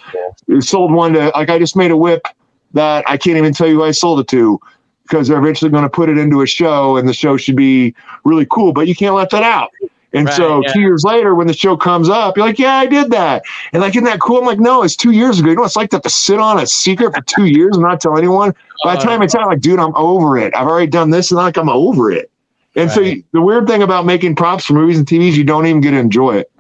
sold 0.60 0.92
one 0.92 1.12
to, 1.12 1.28
like 1.34 1.50
I 1.50 1.58
just 1.58 1.76
made 1.76 1.90
a 1.90 1.96
whip 1.96 2.26
that 2.72 3.08
I 3.08 3.16
can't 3.16 3.36
even 3.36 3.52
tell 3.52 3.66
you 3.66 3.76
who 3.76 3.84
I 3.84 3.90
sold 3.90 4.20
it 4.20 4.28
to 4.28 4.58
because 5.06 5.28
they're 5.28 5.38
eventually 5.38 5.70
going 5.70 5.84
to 5.84 5.90
put 5.90 6.08
it 6.08 6.18
into 6.18 6.42
a 6.42 6.46
show 6.46 6.96
and 6.96 7.08
the 7.08 7.12
show 7.14 7.36
should 7.36 7.56
be 7.56 7.94
really 8.24 8.46
cool, 8.50 8.72
but 8.72 8.88
you 8.88 8.94
can't 8.94 9.14
let 9.14 9.30
that 9.30 9.42
out. 9.42 9.70
And 10.12 10.26
right, 10.26 10.34
so 10.34 10.62
yeah. 10.62 10.72
two 10.72 10.80
years 10.80 11.04
later, 11.04 11.34
when 11.34 11.46
the 11.46 11.52
show 11.52 11.76
comes 11.76 12.08
up, 12.08 12.36
you're 12.36 12.46
like, 12.46 12.58
yeah, 12.58 12.76
I 12.76 12.86
did 12.86 13.10
that. 13.10 13.42
And 13.72 13.82
like, 13.82 13.94
isn't 13.94 14.04
that 14.04 14.20
cool? 14.20 14.38
I'm 14.38 14.46
like, 14.46 14.58
no, 14.58 14.82
it's 14.82 14.96
two 14.96 15.10
years 15.10 15.38
ago. 15.38 15.50
You 15.50 15.56
know, 15.56 15.64
it's 15.64 15.76
like 15.76 15.90
that 15.90 16.02
to 16.04 16.10
sit 16.10 16.38
on 16.38 16.58
a 16.58 16.66
secret 16.66 17.14
for 17.14 17.22
two 17.22 17.44
years 17.44 17.76
and 17.76 17.82
not 17.82 18.00
tell 18.00 18.16
anyone. 18.16 18.52
By 18.82 18.94
the 18.94 19.00
uh, 19.00 19.04
time 19.04 19.22
it's 19.22 19.34
out, 19.34 19.46
like, 19.46 19.60
dude, 19.60 19.78
I'm 19.78 19.94
over 19.94 20.38
it. 20.38 20.54
I've 20.56 20.66
already 20.66 20.86
done 20.86 21.10
this 21.10 21.30
and 21.30 21.36
like 21.38 21.56
I'm 21.56 21.68
over 21.68 22.10
it. 22.10 22.30
And 22.76 22.88
right. 22.88 22.94
so 22.94 23.00
you, 23.00 23.24
the 23.32 23.42
weird 23.42 23.66
thing 23.66 23.82
about 23.82 24.06
making 24.06 24.36
props 24.36 24.64
for 24.64 24.72
movies 24.72 24.98
and 24.98 25.06
TVs, 25.06 25.34
you 25.34 25.44
don't 25.44 25.66
even 25.66 25.80
get 25.80 25.90
to 25.92 25.98
enjoy 25.98 26.36
it. 26.36 26.50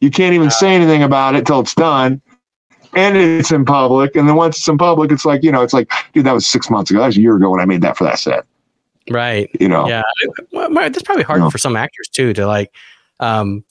You 0.00 0.10
can't 0.10 0.34
even 0.34 0.48
uh, 0.48 0.50
say 0.50 0.74
anything 0.74 1.02
about 1.02 1.34
it 1.34 1.46
till 1.46 1.60
it's 1.60 1.74
done 1.74 2.20
and 2.96 3.16
it's 3.16 3.52
in 3.52 3.64
public. 3.64 4.16
And 4.16 4.28
then 4.28 4.36
once 4.36 4.58
it's 4.58 4.68
in 4.68 4.78
public, 4.78 5.12
it's 5.12 5.24
like, 5.24 5.42
you 5.42 5.52
know, 5.52 5.62
it's 5.62 5.72
like, 5.72 5.90
dude, 6.12 6.26
that 6.26 6.32
was 6.32 6.46
six 6.46 6.70
months 6.70 6.90
ago. 6.90 7.00
That 7.00 7.06
was 7.06 7.16
a 7.16 7.20
year 7.20 7.36
ago 7.36 7.50
when 7.50 7.60
I 7.60 7.64
made 7.66 7.82
that 7.82 7.96
for 7.96 8.04
that 8.04 8.18
set. 8.18 8.44
Right. 9.10 9.48
You 9.60 9.68
know, 9.68 9.88
yeah. 9.88 10.02
Well, 10.50 10.70
that's 10.70 11.02
probably 11.02 11.22
hard 11.22 11.38
you 11.38 11.44
know? 11.44 11.50
for 11.50 11.58
some 11.58 11.76
actors 11.76 12.08
too, 12.08 12.32
to 12.34 12.46
like, 12.46 12.74
um, 13.20 13.64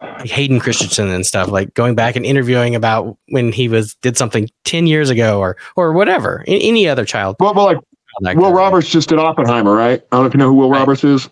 like 0.00 0.28
Hayden 0.28 0.60
Christensen 0.60 1.08
and 1.08 1.24
stuff, 1.24 1.48
like 1.48 1.72
going 1.74 1.94
back 1.94 2.16
and 2.16 2.26
interviewing 2.26 2.74
about 2.74 3.16
when 3.28 3.52
he 3.52 3.68
was 3.68 3.94
did 3.96 4.16
something 4.16 4.50
ten 4.64 4.86
years 4.86 5.08
ago 5.08 5.38
or 5.40 5.56
or 5.76 5.92
whatever. 5.92 6.44
Any 6.46 6.86
other 6.86 7.06
child. 7.06 7.36
Well, 7.40 7.54
well 7.54 7.82
like 8.20 8.36
Will 8.36 8.52
Roberts 8.52 8.88
just 8.88 9.08
did 9.08 9.18
Oppenheimer, 9.18 9.74
right? 9.74 10.02
I 10.12 10.16
don't 10.16 10.22
know 10.22 10.26
if 10.26 10.34
you 10.34 10.38
know 10.38 10.48
who 10.48 10.54
Will 10.54 10.70
right. 10.70 10.80
Roberts 10.80 11.04
is. 11.04 11.28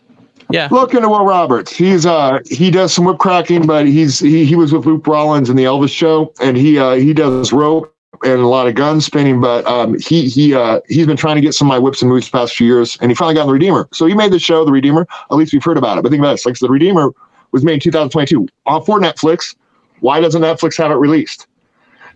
Yeah. 0.50 0.68
Look 0.70 0.94
into 0.94 1.08
Will 1.08 1.24
Roberts. 1.24 1.74
He's 1.74 2.06
uh 2.06 2.40
he 2.48 2.70
does 2.70 2.92
some 2.92 3.04
whip 3.04 3.18
cracking, 3.18 3.66
but 3.66 3.86
he's 3.86 4.18
he, 4.18 4.44
he 4.44 4.56
was 4.56 4.72
with 4.72 4.86
Luke 4.86 5.06
Rollins 5.06 5.50
in 5.50 5.56
the 5.56 5.64
Elvis 5.64 5.90
show, 5.90 6.32
and 6.40 6.56
he 6.56 6.78
uh 6.78 6.92
he 6.92 7.12
does 7.12 7.52
rope 7.52 7.94
and 8.22 8.40
a 8.40 8.46
lot 8.46 8.66
of 8.66 8.74
gun 8.74 9.00
spinning. 9.00 9.40
But 9.40 9.66
um 9.66 9.98
he 9.98 10.28
he 10.28 10.54
uh 10.54 10.80
he's 10.88 11.06
been 11.06 11.16
trying 11.16 11.36
to 11.36 11.42
get 11.42 11.54
some 11.54 11.68
of 11.68 11.70
my 11.70 11.78
whips 11.78 12.02
and 12.02 12.10
moves 12.10 12.30
the 12.30 12.38
past 12.38 12.56
few 12.56 12.66
years, 12.66 12.98
and 13.00 13.10
he 13.10 13.14
finally 13.14 13.34
got 13.34 13.46
the 13.46 13.52
Redeemer. 13.52 13.88
So 13.92 14.06
he 14.06 14.14
made 14.14 14.32
the 14.32 14.38
show, 14.38 14.64
the 14.64 14.72
Redeemer. 14.72 15.06
At 15.30 15.36
least 15.36 15.52
we've 15.52 15.64
heard 15.64 15.78
about 15.78 15.98
it. 15.98 16.02
But 16.02 16.10
think 16.10 16.20
about 16.20 16.32
this: 16.32 16.46
like 16.46 16.58
the 16.58 16.68
Redeemer 16.68 17.12
was 17.52 17.64
made 17.64 17.74
in 17.74 17.80
2022 17.80 18.48
on 18.66 18.84
for 18.84 19.00
Netflix. 19.00 19.54
Why 20.00 20.20
doesn't 20.20 20.42
Netflix 20.42 20.76
have 20.78 20.90
it 20.90 20.96
released? 20.96 21.46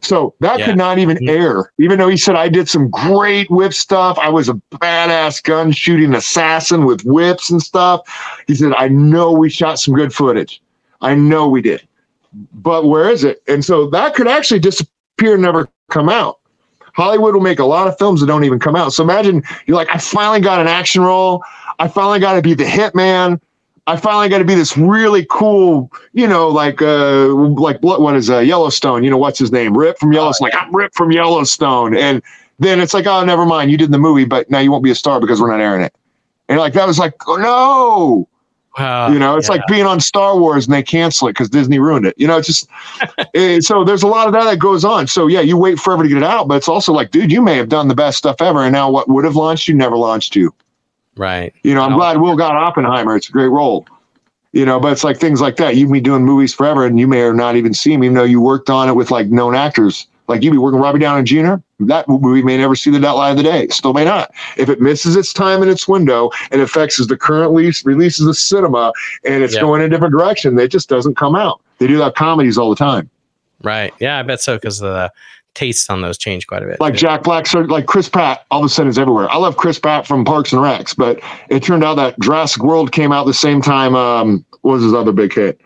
So 0.01 0.35
that 0.41 0.59
yeah. 0.59 0.67
could 0.67 0.77
not 0.77 0.99
even 0.99 1.17
mm-hmm. 1.17 1.29
air, 1.29 1.73
even 1.79 1.99
though 1.99 2.09
he 2.09 2.17
said 2.17 2.37
I 2.37 2.49
did 2.49 2.69
some 2.69 2.89
great 2.89 3.51
whip 3.51 3.75
stuff. 3.75 4.19
I 4.19 4.29
was 4.29 4.49
a 4.49 4.55
badass 4.73 5.43
gun 5.43 5.73
shooting 5.73 6.15
assassin 6.15 6.85
with 6.85 7.05
whips 7.05 7.51
and 7.51 7.63
stuff. 7.63 8.03
He 8.47 8.55
said, 8.55 8.73
I 8.75 8.89
know 8.89 9.33
we 9.33 9.51
shot 9.51 9.79
some 9.79 9.95
good 9.95 10.13
footage. 10.13 10.63
I 11.01 11.15
know 11.15 11.49
we 11.49 11.63
did. 11.63 11.87
But 12.53 12.87
where 12.87 13.11
is 13.11 13.25
it? 13.25 13.43
And 13.49 13.65
so 13.65 13.89
that 13.91 14.15
could 14.15 14.29
actually 14.29 14.61
disappear 14.61 15.35
and 15.35 15.43
never 15.43 15.69
come 15.91 16.09
out. 16.09 16.41
Hollywood 16.95 17.35
will 17.35 17.43
make 17.43 17.61
a 17.61 17.65
lot 17.65 17.87
of 17.87 17.97
films 17.97 18.21
that 18.21 18.27
don't 18.27 18.45
even 18.45 18.59
come 18.59 18.75
out. 18.75 18.93
So 18.93 19.05
imagine 19.05 19.43
you're 19.67 19.77
like, 19.77 19.89
I 19.95 19.99
finally 19.99 20.41
got 20.41 20.61
an 20.61 20.67
action 20.67 21.03
role. 21.03 21.43
I 21.79 21.87
finally 21.87 22.19
got 22.19 22.35
to 22.35 22.43
be 22.43 22.55
the 22.55 22.65
hitman. 22.65 23.41
I 23.89 23.97
finally 23.97 24.29
got 24.29 24.39
to 24.39 24.45
be 24.45 24.55
this 24.55 24.77
really 24.77 25.25
cool, 25.31 25.91
you 26.13 26.29
know, 26.29 26.49
like 26.49 26.83
uh, 26.83 27.29
like 27.29 27.79
what 27.81 28.15
is 28.15 28.29
uh, 28.29 28.41
Yellowstone? 28.41 29.03
You 29.03 29.09
know, 29.09 29.17
what's 29.17 29.39
his 29.39 29.51
name? 29.51 29.77
Rip 29.77 29.99
from 29.99 30.13
Yellowstone. 30.13 30.51
Like 30.51 30.63
I'm 30.63 30.77
Rip 30.77 30.95
from 30.95 31.11
Yellowstone, 31.11 31.97
and 31.97 32.23
then 32.59 32.81
it's 32.81 32.93
like, 32.93 33.07
oh, 33.07 33.25
never 33.25 33.47
mind, 33.47 33.71
you 33.71 33.79
did 33.79 33.91
the 33.91 33.99
movie, 33.99 34.27
but 34.27 34.51
now 34.51 34.59
you 34.59 34.71
won't 34.71 34.85
be 34.85 34.91
a 34.91 34.95
star 34.95 35.21
because 35.21 35.41
we're 35.41 35.51
not 35.51 35.63
airing 35.63 35.81
it. 35.81 35.95
And 36.51 36.59
like 36.59 36.75
that 36.75 36.87
was 36.87 36.99
like, 36.99 37.15
oh 37.27 37.37
no. 37.37 38.29
Uh, 38.77 39.11
you 39.11 39.19
know, 39.19 39.37
it's 39.37 39.49
yeah. 39.49 39.55
like 39.55 39.67
being 39.69 39.87
on 39.87 40.01
Star 40.01 40.39
Wars 40.39 40.67
and 40.67 40.75
they 40.75 40.83
cancel 40.83 41.27
it 41.27 41.33
because 41.33 41.49
Disney 41.49 41.79
ruined 41.79 42.05
it. 42.05 42.15
You 42.19 42.29
know, 42.29 42.37
it's 42.37 42.47
just 42.47 42.69
it, 43.19 43.29
eh, 43.35 43.61
so 43.61 43.85
there's 43.85 44.03
a 44.03 44.07
lot 44.07 44.27
of 44.27 44.35
that 44.35 44.45
that 44.45 44.59
goes 44.59 44.85
on. 44.85 45.07
So 45.07 45.27
yeah, 45.29 45.41
you 45.41 45.57
wait 45.57 45.81
forever 45.81 46.03
to 46.03 46.09
get 46.09 46.19
it 46.19 46.23
out, 46.23 46.47
but 46.47 46.59
it's 46.59 46.69
also 46.69 46.93
like, 46.93 47.11
dude, 47.11 47.33
you 47.33 47.41
may 47.41 47.57
have 47.57 47.71
done 47.71 47.89
the 47.89 47.95
best 47.95 48.19
stuff 48.19 48.43
ever, 48.43 48.63
and 48.63 48.73
now 48.73 48.91
what 48.91 49.09
would 49.09 49.25
have 49.25 49.35
launched 49.35 49.67
you 49.67 49.75
never 49.75 49.97
launched 49.97 50.37
you. 50.37 50.55
Right. 51.19 51.53
You 51.63 51.75
know, 51.75 51.83
I'm 51.83 51.95
glad 51.95 52.19
Will 52.19 52.37
got 52.37 52.55
Oppenheimer. 52.57 53.17
It's 53.17 53.29
a 53.29 53.33
great 53.33 53.49
role 53.49 53.87
you 54.53 54.65
know 54.65 54.81
but 54.81 54.91
it's 54.93 55.05
like 55.05 55.19
things 55.19 55.43
like 55.43 55.57
that 55.57 55.77
you've 55.77 55.93
been 55.93 56.03
doing 56.03 56.25
movies 56.25 56.55
forever 56.55 56.87
and 56.87 56.99
you 56.99 57.07
may 57.07 57.21
or 57.21 57.35
not 57.35 57.55
even 57.55 57.75
see 57.75 57.93
them 57.93 58.03
even 58.03 58.17
though 58.17 58.25
you 58.25 58.41
worked 58.41 58.71
on 58.71 58.89
it 58.89 58.95
with 58.95 59.11
like 59.11 59.27
known 59.27 59.55
actors 59.55 60.07
like 60.29 60.43
you'd 60.43 60.53
be 60.53 60.59
working 60.59 60.79
Robert 60.79 60.99
Downey 60.99 61.25
Jr. 61.25 61.55
That 61.81 62.07
movie 62.07 62.43
may 62.43 62.59
never 62.59 62.77
see 62.77 62.91
the 62.91 63.01
light 63.01 63.31
of 63.31 63.39
the 63.39 63.43
day. 63.43 63.67
Still 63.69 63.95
may 63.95 64.05
not. 64.05 64.31
If 64.59 64.69
it 64.69 64.81
misses 64.81 65.17
its 65.17 65.33
time 65.33 65.63
in 65.63 65.69
its 65.69 65.89
window 65.89 66.31
and 66.51 66.61
affects 66.61 67.05
the 67.05 67.17
current 67.17 67.51
release, 67.51 67.85
releases 67.85 68.27
of 68.27 68.37
cinema 68.37 68.93
and 69.25 69.43
it's 69.43 69.59
going 69.59 69.81
in 69.81 69.87
a 69.87 69.89
different 69.89 70.13
direction, 70.13 70.59
it 70.59 70.69
just 70.69 70.89
doesn't 70.89 71.17
come 71.17 71.35
out. 71.35 71.63
They 71.79 71.87
do 71.87 71.97
that 71.99 72.15
comedies 72.15 72.59
all 72.59 72.69
the 72.71 72.77
time. 72.77 73.09
Right. 73.63 73.93
Yeah, 73.99 74.19
I 74.19 74.23
bet 74.23 74.41
so 74.41 74.57
because 74.57 74.79
the 74.79 75.11
tastes 75.59 75.91
on 75.91 76.01
those 76.01 76.17
change 76.17 76.47
quite 76.47 76.63
a 76.63 76.67
bit. 76.67 76.81
Like 76.81 76.95
Jack 76.95 77.25
Black, 77.25 77.53
like 77.53 77.87
Chris 77.87 78.09
Pratt, 78.09 78.47
all 78.51 78.61
of 78.61 78.67
a 78.67 78.69
sudden 78.69 78.89
is 78.89 78.99
everywhere. 78.99 79.29
I 79.29 79.37
love 79.37 79.57
Chris 79.57 79.79
Pratt 79.79 80.07
from 80.07 80.25
Parks 80.25 80.53
and 80.53 80.63
Recs, 80.63 80.97
but 80.97 81.21
it 81.51 81.63
turned 81.63 81.83
out 81.83 81.97
that 81.97 82.19
Jurassic 82.21 82.63
World 82.63 82.93
came 82.93 83.11
out 83.11 83.27
the 83.27 83.35
same 83.35 83.61
time. 83.61 83.97
Um, 83.97 84.47
what 84.63 84.75
was 84.75 84.85
his 84.85 84.95
other 84.95 85.13
big 85.13 85.35
hit? 85.35 85.61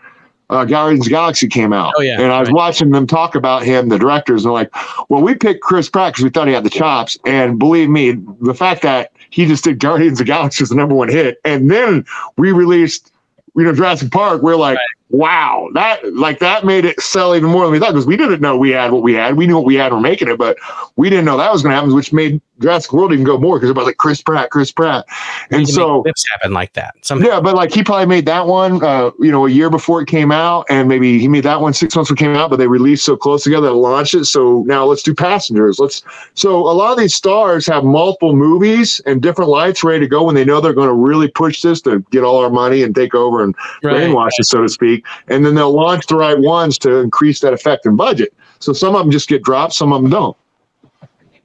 Uh, 0.49 0.65
Guardians 0.65 1.07
of 1.07 1.11
Galaxy 1.11 1.47
came 1.47 1.73
out. 1.73 1.93
Oh, 1.97 2.01
yeah. 2.01 2.19
And 2.19 2.31
I 2.31 2.39
was 2.39 2.49
right. 2.49 2.55
watching 2.55 2.89
them 2.91 3.07
talk 3.07 3.35
about 3.35 3.63
him, 3.63 3.89
the 3.89 3.97
directors, 3.97 4.45
and 4.45 4.53
like, 4.53 4.71
well, 5.09 5.21
we 5.21 5.35
picked 5.35 5.61
Chris 5.61 5.89
Pratt 5.89 6.13
because 6.13 6.23
we 6.23 6.29
thought 6.29 6.47
he 6.47 6.53
had 6.53 6.65
the 6.65 6.69
chops. 6.69 7.17
And 7.25 7.57
believe 7.57 7.89
me, 7.89 8.17
the 8.41 8.53
fact 8.53 8.81
that 8.81 9.11
he 9.29 9.45
just 9.45 9.63
did 9.63 9.79
Guardians 9.79 10.19
of 10.19 10.27
Galaxy 10.27 10.61
was 10.61 10.69
the 10.69 10.75
number 10.75 10.95
one 10.95 11.09
hit. 11.09 11.39
And 11.45 11.71
then 11.71 12.05
we 12.37 12.51
released, 12.51 13.11
you 13.55 13.63
know, 13.63 13.73
Jurassic 13.73 14.11
Park. 14.11 14.41
We're 14.41 14.55
like, 14.55 14.77
right 14.77 14.87
wow, 15.13 15.69
that 15.75 16.13
like 16.15 16.39
that 16.39 16.65
made 16.65 16.85
it 16.85 16.99
sell 16.99 17.35
even 17.35 17.49
more 17.49 17.63
than 17.63 17.71
we 17.71 17.79
thought 17.79 17.91
because 17.91 18.07
we 18.07 18.17
didn't 18.17 18.41
know 18.41 18.57
we 18.57 18.71
had 18.71 18.91
what 18.91 19.03
we 19.03 19.13
had. 19.13 19.37
We 19.37 19.45
knew 19.45 19.55
what 19.55 19.65
we 19.65 19.75
had. 19.75 19.93
We're 19.93 19.99
making 19.99 20.27
it, 20.27 20.37
but 20.37 20.57
we 20.95 21.09
didn't 21.09 21.25
know 21.25 21.37
that 21.37 21.51
was 21.51 21.61
going 21.61 21.71
to 21.71 21.75
happen, 21.75 21.93
which 21.93 22.11
made 22.11 22.41
Jurassic 22.59 22.91
World 22.93 23.13
even 23.13 23.23
go 23.23 23.37
more 23.37 23.57
because 23.57 23.69
about 23.69 23.85
like 23.85 23.97
Chris 23.97 24.23
Pratt, 24.23 24.49
Chris 24.49 24.71
Pratt, 24.71 25.05
and 25.51 25.69
so 25.69 26.01
this 26.03 26.23
happened 26.31 26.55
like 26.55 26.73
that. 26.73 26.95
Somehow. 27.01 27.27
Yeah, 27.27 27.41
but 27.41 27.55
like 27.55 27.71
he 27.71 27.83
probably 27.83 28.07
made 28.07 28.25
that 28.25 28.47
one, 28.47 28.83
uh, 28.83 29.11
you 29.19 29.31
know, 29.31 29.45
a 29.45 29.49
year 29.49 29.69
before 29.69 30.01
it 30.01 30.07
came 30.07 30.31
out, 30.31 30.65
and 30.69 30.89
maybe 30.89 31.19
he 31.19 31.27
made 31.27 31.43
that 31.43 31.61
one 31.61 31.73
six 31.73 31.95
months 31.95 32.09
before 32.09 32.25
it 32.25 32.27
came 32.27 32.35
out, 32.35 32.49
but 32.49 32.57
they 32.57 32.67
released 32.67 33.05
so 33.05 33.15
close 33.15 33.43
together 33.43 33.67
to 33.67 33.73
launch 33.73 34.15
it. 34.15 34.25
So 34.25 34.63
now 34.63 34.85
let's 34.85 35.03
do 35.03 35.13
Passengers. 35.13 35.77
Let's. 35.77 36.01
So 36.33 36.57
a 36.57 36.73
lot 36.73 36.91
of 36.91 36.97
these 36.97 37.13
stars 37.13 37.67
have 37.67 37.83
multiple 37.83 38.35
movies 38.35 38.99
and 39.05 39.21
different 39.21 39.51
lights 39.51 39.83
ready 39.83 39.99
to 39.99 40.07
go 40.07 40.23
when 40.23 40.33
they 40.33 40.45
know 40.45 40.59
they're 40.59 40.73
going 40.73 40.89
to 40.89 40.93
really 40.95 41.27
push 41.27 41.61
this 41.61 41.81
to 41.81 41.99
get 42.09 42.23
all 42.23 42.43
our 42.43 42.49
money 42.49 42.81
and 42.81 42.95
take 42.95 43.13
over 43.13 43.42
and 43.43 43.55
right. 43.83 43.95
brainwash 43.95 44.31
it, 44.37 44.45
so 44.45 44.61
to 44.61 44.69
speak 44.69 45.05
and 45.27 45.45
then 45.45 45.55
they'll 45.55 45.73
launch 45.73 46.07
the 46.07 46.15
right 46.15 46.39
ones 46.39 46.77
to 46.79 46.97
increase 46.97 47.39
that 47.41 47.53
effective 47.53 47.95
budget. 47.95 48.33
So 48.59 48.73
some 48.73 48.95
of 48.95 49.01
them 49.01 49.11
just 49.11 49.29
get 49.29 49.43
dropped, 49.43 49.73
some 49.73 49.93
of 49.93 50.01
them 50.01 50.11
don't. 50.11 50.37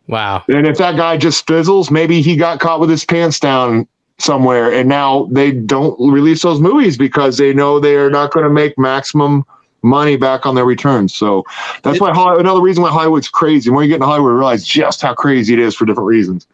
Wow. 0.07 0.45
And 0.49 0.67
if 0.67 0.79
that 0.79 0.97
guy 0.97 1.17
just 1.17 1.47
fizzles, 1.47 1.91
maybe 1.91 2.23
he 2.23 2.37
got 2.37 2.61
caught 2.61 2.81
with 2.81 2.91
his 2.91 3.05
pants 3.05 3.39
down 3.39 3.87
somewhere 4.19 4.73
and 4.73 4.89
now 4.89 5.29
they 5.31 5.53
don't 5.53 5.97
release 6.13 6.43
those 6.43 6.61
movies 6.61 6.97
because 6.97 7.39
they 7.39 7.53
know 7.53 7.79
they 7.79 7.97
are 7.97 8.11
not 8.11 8.33
going 8.33 8.45
to 8.45 8.51
make 8.51 8.77
maximum 8.79 9.45
money 9.83 10.17
back 10.17 10.45
on 10.45 10.55
their 10.55 10.65
returns. 10.65 11.15
So 11.15 11.45
that's 11.83 12.01
why 12.01 12.13
Hollywood, 12.13 12.41
another 12.41 12.61
reason 12.61 12.83
why 12.83 12.91
Hollywood's 12.91 13.29
crazy. 13.29 13.71
When 13.71 13.85
you 13.85 13.89
get 13.89 13.97
in 13.97 14.03
Hollywood, 14.03 14.31
you 14.31 14.37
realize 14.37 14.65
just 14.65 15.03
how 15.03 15.15
crazy 15.15 15.55
it 15.55 15.61
is 15.61 15.75
for 15.75 15.85
different 15.85 16.09
reasons. 16.09 16.47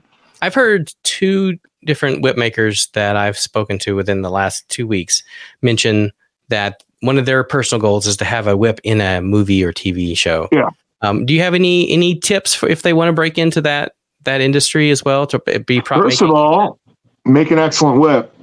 I've 0.43 0.55
heard 0.55 0.93
two 1.05 1.59
different 1.85 2.23
whip 2.23 2.37
makers 2.37 2.89
that 2.95 3.17
I've 3.17 3.39
spoken 3.39 3.79
to 3.81 3.95
within 3.95 4.23
the 4.23 4.31
last 4.31 4.69
two 4.69 4.87
weeks 4.87 5.23
mention 5.63 6.13
that 6.49 6.83
one 7.01 7.19
of 7.19 7.27
their 7.27 7.45
personal 7.45 7.81
goals 7.81 8.07
is 8.07 8.17
to 8.19 8.25
have 8.25 8.47
a 8.47 8.57
whip 8.57 8.81
in 8.85 9.01
a 9.01 9.21
movie 9.21 9.63
or 9.63 9.73
TV 9.73 10.17
show. 10.17 10.49
Yeah. 10.53 10.71
Um, 11.03 11.27
do 11.27 11.35
you 11.35 11.41
have 11.41 11.55
any 11.55 11.91
any 11.91 12.19
tips 12.19 12.55
for 12.55 12.69
if 12.69 12.83
they 12.83 12.93
want 12.93 13.09
to 13.09 13.13
break 13.13 13.37
into 13.37 13.61
that 13.61 13.95
that 14.25 14.41
industry 14.41 14.91
as 14.91 15.05
well 15.05 15.27
to 15.27 15.39
be 15.61 15.81
prop 15.81 16.01
First 16.01 16.23
making? 16.23 16.35
of 16.35 16.35
all, 16.35 16.79
make 17.25 17.51
an 17.51 17.59
excellent 17.59 18.01
whip. 18.01 18.31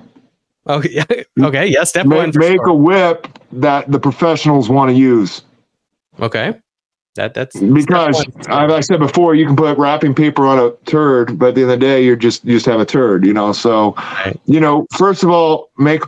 Okay. 0.67 1.03
okay. 1.41 1.65
Yes. 1.65 1.89
Step 1.89 2.05
make, 2.05 2.17
one. 2.17 2.31
make 2.35 2.59
sure. 2.59 2.67
a 2.67 2.73
whip 2.75 3.27
that 3.51 3.91
the 3.91 3.99
professionals 3.99 4.69
want 4.69 4.89
to 4.91 4.95
use. 4.95 5.41
Okay. 6.19 6.53
That 7.15 7.33
that's 7.33 7.59
because 7.59 8.23
as 8.47 8.71
I 8.71 8.79
said 8.79 8.99
before, 8.99 9.35
you 9.35 9.45
can 9.45 9.55
put 9.55 9.77
wrapping 9.77 10.15
paper 10.15 10.45
on 10.45 10.57
a 10.59 10.71
turd, 10.85 11.37
but 11.37 11.49
at 11.49 11.55
the 11.55 11.63
end 11.63 11.71
of 11.71 11.79
the 11.79 11.85
day, 11.85 12.03
you're 12.05 12.15
just 12.15 12.45
you 12.45 12.53
just 12.53 12.65
have 12.67 12.79
a 12.79 12.85
turd, 12.85 13.25
you 13.25 13.33
know. 13.33 13.51
So, 13.51 13.95
right. 13.95 14.39
you 14.45 14.61
know, 14.61 14.87
first 14.97 15.21
of 15.21 15.29
all, 15.29 15.71
make 15.77 16.03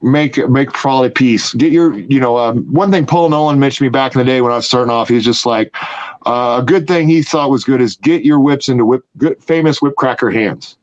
make 0.00 0.48
make 0.48 0.72
probably 0.72 1.10
piece. 1.10 1.52
Get 1.52 1.72
your, 1.72 1.98
you 1.98 2.18
know, 2.18 2.38
um, 2.38 2.64
one 2.72 2.90
thing 2.90 3.04
Paul 3.04 3.28
Nolan 3.28 3.58
mentioned 3.58 3.84
me 3.84 3.90
back 3.90 4.14
in 4.14 4.18
the 4.18 4.24
day 4.24 4.40
when 4.40 4.50
I 4.50 4.56
was 4.56 4.66
starting 4.66 4.90
off. 4.90 5.08
He's 5.08 5.24
just 5.24 5.44
like 5.44 5.74
uh, 6.24 6.60
a 6.62 6.64
good 6.64 6.88
thing 6.88 7.06
he 7.06 7.22
thought 7.22 7.50
was 7.50 7.64
good 7.64 7.82
is 7.82 7.96
get 7.96 8.24
your 8.24 8.40
whips 8.40 8.70
into 8.70 8.86
whip, 8.86 9.04
good, 9.18 9.42
famous 9.42 9.82
whip 9.82 9.96
cracker 9.96 10.30
hands. 10.30 10.78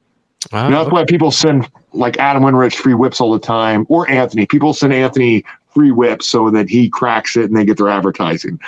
you 0.51 0.59
know, 0.69 0.83
that's 0.83 0.91
why 0.91 1.03
people 1.05 1.31
send 1.31 1.67
like 1.93 2.17
Adam 2.17 2.43
Winrich 2.43 2.75
free 2.75 2.93
whips 2.93 3.19
all 3.19 3.31
the 3.31 3.39
time, 3.39 3.87
or 3.89 4.07
Anthony. 4.07 4.45
People 4.45 4.73
send 4.73 4.93
Anthony 4.93 5.43
free 5.73 5.91
whips 5.91 6.27
so 6.27 6.51
that 6.51 6.69
he 6.69 6.89
cracks 6.89 7.35
it 7.35 7.45
and 7.45 7.57
they 7.57 7.65
get 7.65 7.77
their 7.77 7.89
advertising. 7.89 8.59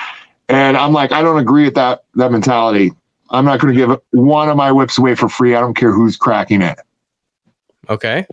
And 0.49 0.77
I'm 0.77 0.93
like, 0.93 1.11
I 1.11 1.21
don't 1.21 1.39
agree 1.39 1.65
with 1.65 1.75
that 1.75 2.03
that 2.15 2.31
mentality. 2.31 2.91
I'm 3.31 3.45
not 3.45 3.59
going 3.59 3.73
to 3.73 3.79
give 3.87 3.99
one 4.11 4.49
of 4.49 4.57
my 4.57 4.71
whips 4.71 4.97
away 4.97 5.15
for 5.15 5.27
free. 5.27 5.55
I 5.55 5.59
don't 5.59 5.73
care 5.73 5.91
who's 5.91 6.15
cracking 6.15 6.61
it. 6.61 6.77
Okay. 7.89 8.27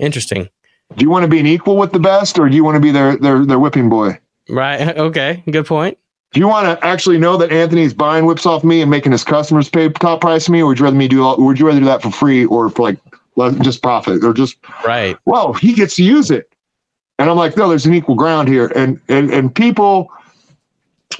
Interesting. 0.00 0.48
Do 0.96 1.04
you 1.04 1.10
want 1.10 1.22
to 1.22 1.28
be 1.28 1.38
an 1.38 1.46
equal 1.46 1.76
with 1.76 1.92
the 1.92 2.00
best, 2.00 2.38
or 2.38 2.48
do 2.48 2.56
you 2.56 2.64
want 2.64 2.76
to 2.76 2.80
be 2.80 2.90
their 2.90 3.16
their 3.16 3.44
their 3.44 3.58
whipping 3.58 3.88
boy? 3.88 4.18
Right. 4.48 4.96
Okay. 4.98 5.42
Good 5.50 5.66
point. 5.66 5.98
Do 6.32 6.40
you 6.40 6.48
want 6.48 6.66
to 6.66 6.86
actually 6.86 7.18
know 7.18 7.36
that 7.36 7.52
Anthony's 7.52 7.92
buying 7.92 8.24
whips 8.24 8.46
off 8.46 8.64
me 8.64 8.80
and 8.80 8.90
making 8.90 9.12
his 9.12 9.22
customers 9.22 9.68
pay 9.68 9.90
top 9.90 10.22
price 10.22 10.46
for 10.46 10.52
me, 10.52 10.62
or 10.62 10.66
would 10.66 10.78
you 10.78 10.84
rather 10.84 10.96
me 10.96 11.06
do? 11.06 11.34
Would 11.36 11.58
you 11.58 11.66
rather 11.66 11.80
do 11.80 11.84
that 11.86 12.02
for 12.02 12.10
free 12.10 12.46
or 12.46 12.70
for 12.70 12.82
like 12.82 12.98
just 13.60 13.82
profit 13.82 14.24
or 14.24 14.32
just 14.32 14.56
right? 14.86 15.16
Well, 15.26 15.52
he 15.52 15.74
gets 15.74 15.94
to 15.96 16.02
use 16.02 16.30
it, 16.30 16.52
and 17.18 17.28
I'm 17.28 17.36
like, 17.36 17.56
no, 17.56 17.68
there's 17.68 17.86
an 17.86 17.94
equal 17.94 18.14
ground 18.14 18.48
here, 18.48 18.72
and 18.74 19.00
and 19.08 19.30
and 19.30 19.54
people 19.54 20.10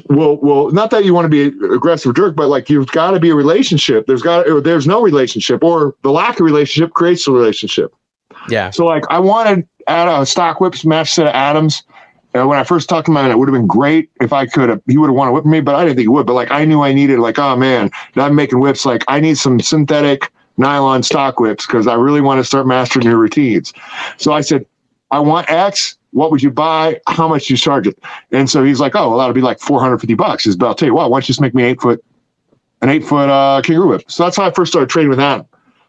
well 0.09 0.37
well 0.39 0.71
not 0.71 0.91
that 0.91 1.05
you 1.05 1.15
want 1.15 1.25
to 1.25 1.29
be 1.29 1.45
an 1.45 1.73
aggressive 1.73 2.15
jerk 2.15 2.37
but 2.37 2.49
like 2.49 2.69
you've 2.69 2.89
got 2.89 3.12
to 3.12 3.21
be 3.21 3.31
a 3.31 3.35
relationship. 3.35 4.07
There's 4.07 4.23
got 4.23 4.49
or 4.49 4.61
there's 4.61 4.87
no 4.87 5.03
relationship 5.03 5.62
or 5.62 5.95
the 6.03 6.11
lack 6.11 6.41
of 6.41 6.47
relationship 6.47 6.93
creates 6.95 7.27
a 7.27 7.33
relationship. 7.33 7.95
Yeah. 8.49 8.71
So 8.71 8.85
like 8.85 9.05
i 9.11 9.19
wanted 9.19 9.67
at 9.87 10.09
a 10.09 10.25
stock 10.27 10.61
whips 10.61 10.85
match 10.85 11.12
set 11.12 11.27
of 11.27 11.35
adams. 11.35 11.83
And 12.35 12.49
when 12.49 12.59
i 12.59 12.65
first 12.65 12.89
talked 12.89 13.07
to 13.07 13.17
him 13.17 13.31
it 13.31 13.39
would 13.39 13.49
have 13.49 13.55
been 13.55 13.67
great 13.67 14.11
if 14.21 14.33
i 14.33 14.47
could 14.47 14.69
have 14.69 14.83
he 14.87 14.99
would 14.99 15.09
have 15.09 15.17
wanted 15.17 15.31
to 15.31 15.35
whip 15.35 15.47
me 15.47 15.61
but 15.61 15.75
i 15.75 15.85
didn't 15.85 15.97
think 15.97 16.05
he 16.05 16.09
would. 16.09 16.27
But 16.27 16.35
like 16.35 16.51
i 16.51 16.65
knew 16.65 16.83
i 16.83 16.93
needed 16.93 17.19
like 17.19 17.39
oh 17.39 17.57
man 17.57 17.91
i'm 18.17 18.35
making 18.35 18.61
whips. 18.61 18.87
Like 18.87 19.05
i 19.09 19.21
need 19.21 19.39
some 19.39 19.61
synthetic 19.61 20.31
nylon 20.59 21.03
stock 21.03 21.41
whips 21.41 21.67
because 21.67 21.87
i 21.87 21.95
really 21.95 22.21
want 22.21 22.39
to 22.39 22.45
start 22.45 22.67
mastering 22.67 23.07
your 23.07 23.19
routines. 23.19 23.73
So 24.17 24.33
i 24.33 24.41
said 24.41 24.67
i 25.11 25.19
want 25.19 25.51
x 25.51 25.97
what 26.13 26.31
would 26.31 26.43
you 26.43 26.51
buy? 26.51 27.01
How 27.07 27.27
much 27.27 27.47
do 27.47 27.55
you 27.55 27.59
charge 27.59 27.87
it? 27.87 27.99
And 28.31 28.49
so 28.49 28.63
he's 28.63 28.81
like, 28.81 28.95
oh, 28.95 29.11
well, 29.11 29.19
that'll 29.19 29.35
be 29.35 29.41
like 29.41 29.59
450 29.61 30.15
bucks. 30.15 30.45
He's, 30.45 30.57
but 30.57 30.67
I'll 30.67 30.75
tell 30.75 30.89
you 30.89 30.95
what, 30.95 31.11
why 31.11 31.17
don't 31.17 31.25
you 31.25 31.29
just 31.29 31.41
make 31.41 31.55
me 31.55 31.65
eight 31.65 31.81
foot, 31.81 32.05
an 32.81 32.89
eight 32.89 33.05
foot 33.05 33.29
uh, 33.29 33.61
kangaroo 33.65 33.89
whip? 33.89 34.11
So 34.11 34.25
that's 34.25 34.37
how 34.37 34.45
I 34.45 34.51
first 34.53 34.73
started 34.73 34.91
trading 34.91 35.11
with 35.11 35.21
Adam. 35.21 35.47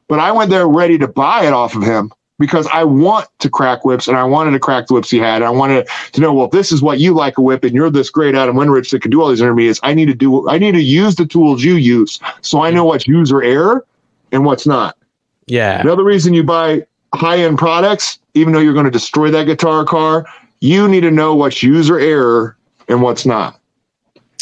But 0.08 0.20
I 0.20 0.32
went 0.32 0.50
there 0.50 0.68
ready 0.68 0.98
to 0.98 1.08
buy 1.08 1.46
it 1.46 1.54
off 1.54 1.76
of 1.76 1.84
him 1.84 2.12
because 2.40 2.68
I 2.74 2.84
want 2.84 3.28
to 3.40 3.50
crack 3.50 3.86
whips 3.86 4.08
and 4.08 4.18
I 4.18 4.24
wanted 4.24 4.52
to 4.52 4.60
crack 4.60 4.88
the 4.88 4.96
whips 4.96 5.10
he 5.10 5.18
had. 5.18 5.38
And 5.38 5.46
I 5.46 5.50
wanted 5.50 5.88
to 6.14 6.22
know, 6.22 6.34
well, 6.34 6.46
if 6.46 6.52
this 6.52 6.72
is 6.72 6.82
what 6.82 7.00
you 7.00 7.14
like 7.14 7.38
a 7.38 7.42
whip 7.42 7.64
and 7.64 7.74
you're 7.74 7.90
this 7.90 8.10
great 8.10 8.36
Adam 8.36 8.56
Winrich 8.56 8.92
that 8.92 9.02
can 9.02 9.12
do 9.12 9.22
all 9.22 9.30
these 9.30 9.42
intermediates, 9.42 9.80
I 9.84 9.94
need 9.94 10.08
to 10.08 10.14
do, 10.14 10.48
I 10.50 10.58
need 10.58 10.74
to 10.74 10.82
use 10.82 11.16
the 11.16 11.26
tools 11.26 11.64
you 11.64 11.76
use. 11.76 12.20
So 12.42 12.62
I 12.62 12.72
know 12.72 12.86
what's 12.86 13.08
user 13.08 13.42
error 13.44 13.86
and 14.32 14.46
what's 14.46 14.66
not. 14.66 14.98
Yeah. 15.46 15.82
Another 15.82 16.04
reason 16.04 16.34
you 16.34 16.44
buy 16.44 16.86
high 17.14 17.38
end 17.38 17.58
products, 17.58 18.20
even 18.34 18.54
though 18.54 18.60
you're 18.60 18.74
going 18.74 18.86
to 18.86 18.92
destroy 18.92 19.32
that 19.32 19.46
guitar 19.46 19.86
car, 19.86 20.26
you 20.60 20.88
need 20.88 21.02
to 21.02 21.12
know 21.12 21.36
what's 21.36 21.62
user 21.62 22.00
error 22.00 22.58
and 22.88 23.02
what's 23.02 23.26
not. 23.26 23.60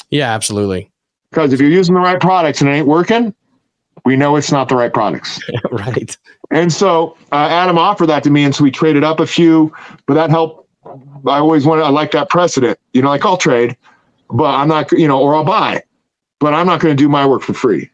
Yeah, 0.10 0.32
absolutely. 0.32 0.92
Because 1.30 1.54
if 1.54 1.62
you're 1.62 1.70
using 1.70 1.96
the 1.96 2.02
right 2.02 2.20
products 2.20 2.62
and 2.62 2.70
it 2.70 2.74
ain't 2.74 2.88
working, 2.88 3.34
we 4.06 4.16
know 4.16 4.36
it's 4.36 4.52
not 4.52 4.70
the 4.70 4.76
right 4.76 4.94
products. 4.94 5.40
right. 5.72 6.18
And 6.50 6.72
so 6.72 7.18
uh, 7.32 7.48
Adam 7.50 7.78
offered 7.78 8.08
that 8.08 8.24
to 8.24 8.30
me, 8.30 8.44
and 8.44 8.54
so 8.54 8.64
we 8.64 8.72
traded 8.72 9.04
up 9.04 9.20
a 9.20 9.28
few, 9.28 9.74
but 10.06 10.16
that 10.16 10.30
helped. 10.30 10.68
I 10.84 11.38
always 11.38 11.66
wanted, 11.66 11.84
I 11.84 11.90
like 11.90 12.12
that 12.12 12.30
precedent, 12.30 12.80
you 12.94 13.04
know, 13.04 13.10
like 13.10 13.24
I'll 13.24 13.38
trade, 13.38 13.78
but 14.32 14.46
I'm 14.46 14.68
not, 14.68 14.92
you 14.92 15.08
know, 15.08 15.22
or 15.22 15.36
I'll 15.36 15.46
buy, 15.46 15.84
but 16.40 16.56
I'm 16.56 16.66
not 16.66 16.82
going 16.82 16.96
to 16.96 17.02
do 17.02 17.08
my 17.08 17.26
work 17.26 17.44
for 17.44 17.54
free. 17.54 17.90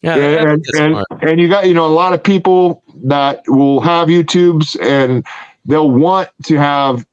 Yeah, 0.00 0.14
and, 0.14 0.64
and, 0.74 1.04
and 1.22 1.40
you 1.40 1.48
got 1.48 1.66
you 1.66 1.74
know 1.74 1.86
a 1.86 1.88
lot 1.88 2.12
of 2.12 2.22
people 2.22 2.84
that 3.04 3.42
will 3.48 3.80
have 3.80 4.08
YouTubes 4.08 4.80
and 4.80 5.26
they'll 5.66 5.90
want 5.90 6.28
to 6.44 6.56
have 6.56 7.04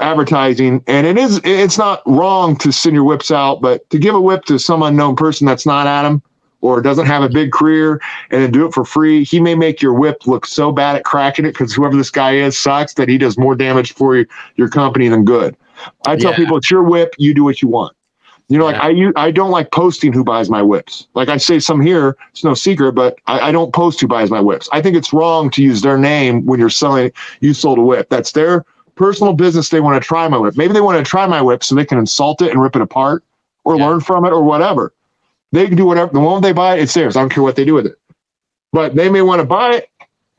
advertising. 0.00 0.82
And 0.86 1.06
it 1.06 1.18
is 1.18 1.40
it's 1.44 1.78
not 1.78 2.02
wrong 2.06 2.56
to 2.58 2.72
send 2.72 2.94
your 2.94 3.04
whips 3.04 3.30
out 3.30 3.60
but 3.60 3.88
to 3.90 3.98
give 3.98 4.14
a 4.14 4.20
whip 4.20 4.44
to 4.46 4.58
some 4.58 4.82
unknown 4.82 5.16
person 5.16 5.46
that's 5.46 5.66
not 5.66 5.86
Adam 5.86 6.22
or 6.60 6.80
doesn't 6.80 7.06
have 7.06 7.22
a 7.22 7.28
big 7.28 7.52
career 7.52 8.00
and 8.30 8.42
then 8.42 8.50
do 8.50 8.66
it 8.66 8.72
for 8.72 8.84
free 8.84 9.24
he 9.24 9.40
may 9.40 9.54
make 9.54 9.82
your 9.82 9.92
whip 9.92 10.26
look 10.26 10.46
so 10.46 10.72
bad 10.72 10.96
at 10.96 11.04
cracking 11.04 11.44
it 11.44 11.52
because 11.52 11.74
whoever 11.74 11.96
this 11.96 12.10
guy 12.10 12.34
is 12.36 12.58
sucks 12.58 12.94
that 12.94 13.08
he 13.08 13.18
does 13.18 13.36
more 13.36 13.54
damage 13.54 13.92
for 13.92 14.24
your 14.56 14.68
company 14.68 15.08
than 15.08 15.24
good. 15.24 15.56
I 16.06 16.16
tell 16.16 16.30
yeah. 16.30 16.36
people 16.36 16.56
it's 16.56 16.70
your 16.70 16.82
whip 16.82 17.14
you 17.18 17.34
do 17.34 17.44
what 17.44 17.60
you 17.60 17.68
want 17.68 17.94
you 18.48 18.58
know, 18.58 18.64
like 18.64 18.94
yeah. 18.94 19.10
I 19.16 19.26
I 19.28 19.30
don't 19.30 19.50
like 19.50 19.70
posting 19.70 20.12
who 20.12 20.24
buys 20.24 20.50
my 20.50 20.62
whips. 20.62 21.08
Like 21.14 21.28
I 21.28 21.36
say 21.36 21.58
some 21.58 21.80
here, 21.80 22.16
it's 22.30 22.44
no 22.44 22.54
secret, 22.54 22.92
but 22.92 23.18
I, 23.26 23.48
I, 23.48 23.52
don't 23.52 23.72
post 23.72 24.00
who 24.00 24.06
buys 24.06 24.30
my 24.30 24.40
whips. 24.40 24.68
I 24.72 24.82
think 24.82 24.96
it's 24.96 25.12
wrong 25.12 25.50
to 25.50 25.62
use 25.62 25.82
their 25.82 25.96
name 25.98 26.44
when 26.44 26.58
you're 26.60 26.70
selling. 26.70 27.12
You 27.40 27.54
sold 27.54 27.78
a 27.78 27.82
whip. 27.82 28.08
That's 28.08 28.32
their 28.32 28.64
personal 28.94 29.32
business. 29.32 29.68
They 29.68 29.80
want 29.80 30.02
to 30.02 30.06
try 30.06 30.28
my 30.28 30.38
whip. 30.38 30.56
Maybe 30.56 30.72
they 30.72 30.80
want 30.80 31.04
to 31.04 31.08
try 31.08 31.26
my 31.26 31.40
whip 31.40 31.64
so 31.64 31.74
they 31.74 31.84
can 31.84 31.98
insult 31.98 32.42
it 32.42 32.50
and 32.50 32.60
rip 32.60 32.76
it 32.76 32.82
apart, 32.82 33.24
or 33.64 33.76
yeah. 33.76 33.86
learn 33.86 34.00
from 34.00 34.24
it, 34.24 34.30
or 34.30 34.42
whatever. 34.42 34.92
They 35.52 35.66
can 35.68 35.76
do 35.76 35.86
whatever. 35.86 36.12
The 36.12 36.20
moment 36.20 36.42
they 36.42 36.52
buy 36.52 36.76
it, 36.76 36.82
it's 36.82 36.94
theirs. 36.94 37.16
I 37.16 37.20
don't 37.20 37.30
care 37.30 37.42
what 37.42 37.56
they 37.56 37.64
do 37.64 37.74
with 37.74 37.86
it. 37.86 37.98
But 38.72 38.94
they 38.94 39.08
may 39.08 39.22
want 39.22 39.40
to 39.40 39.46
buy 39.46 39.76
it, 39.76 39.90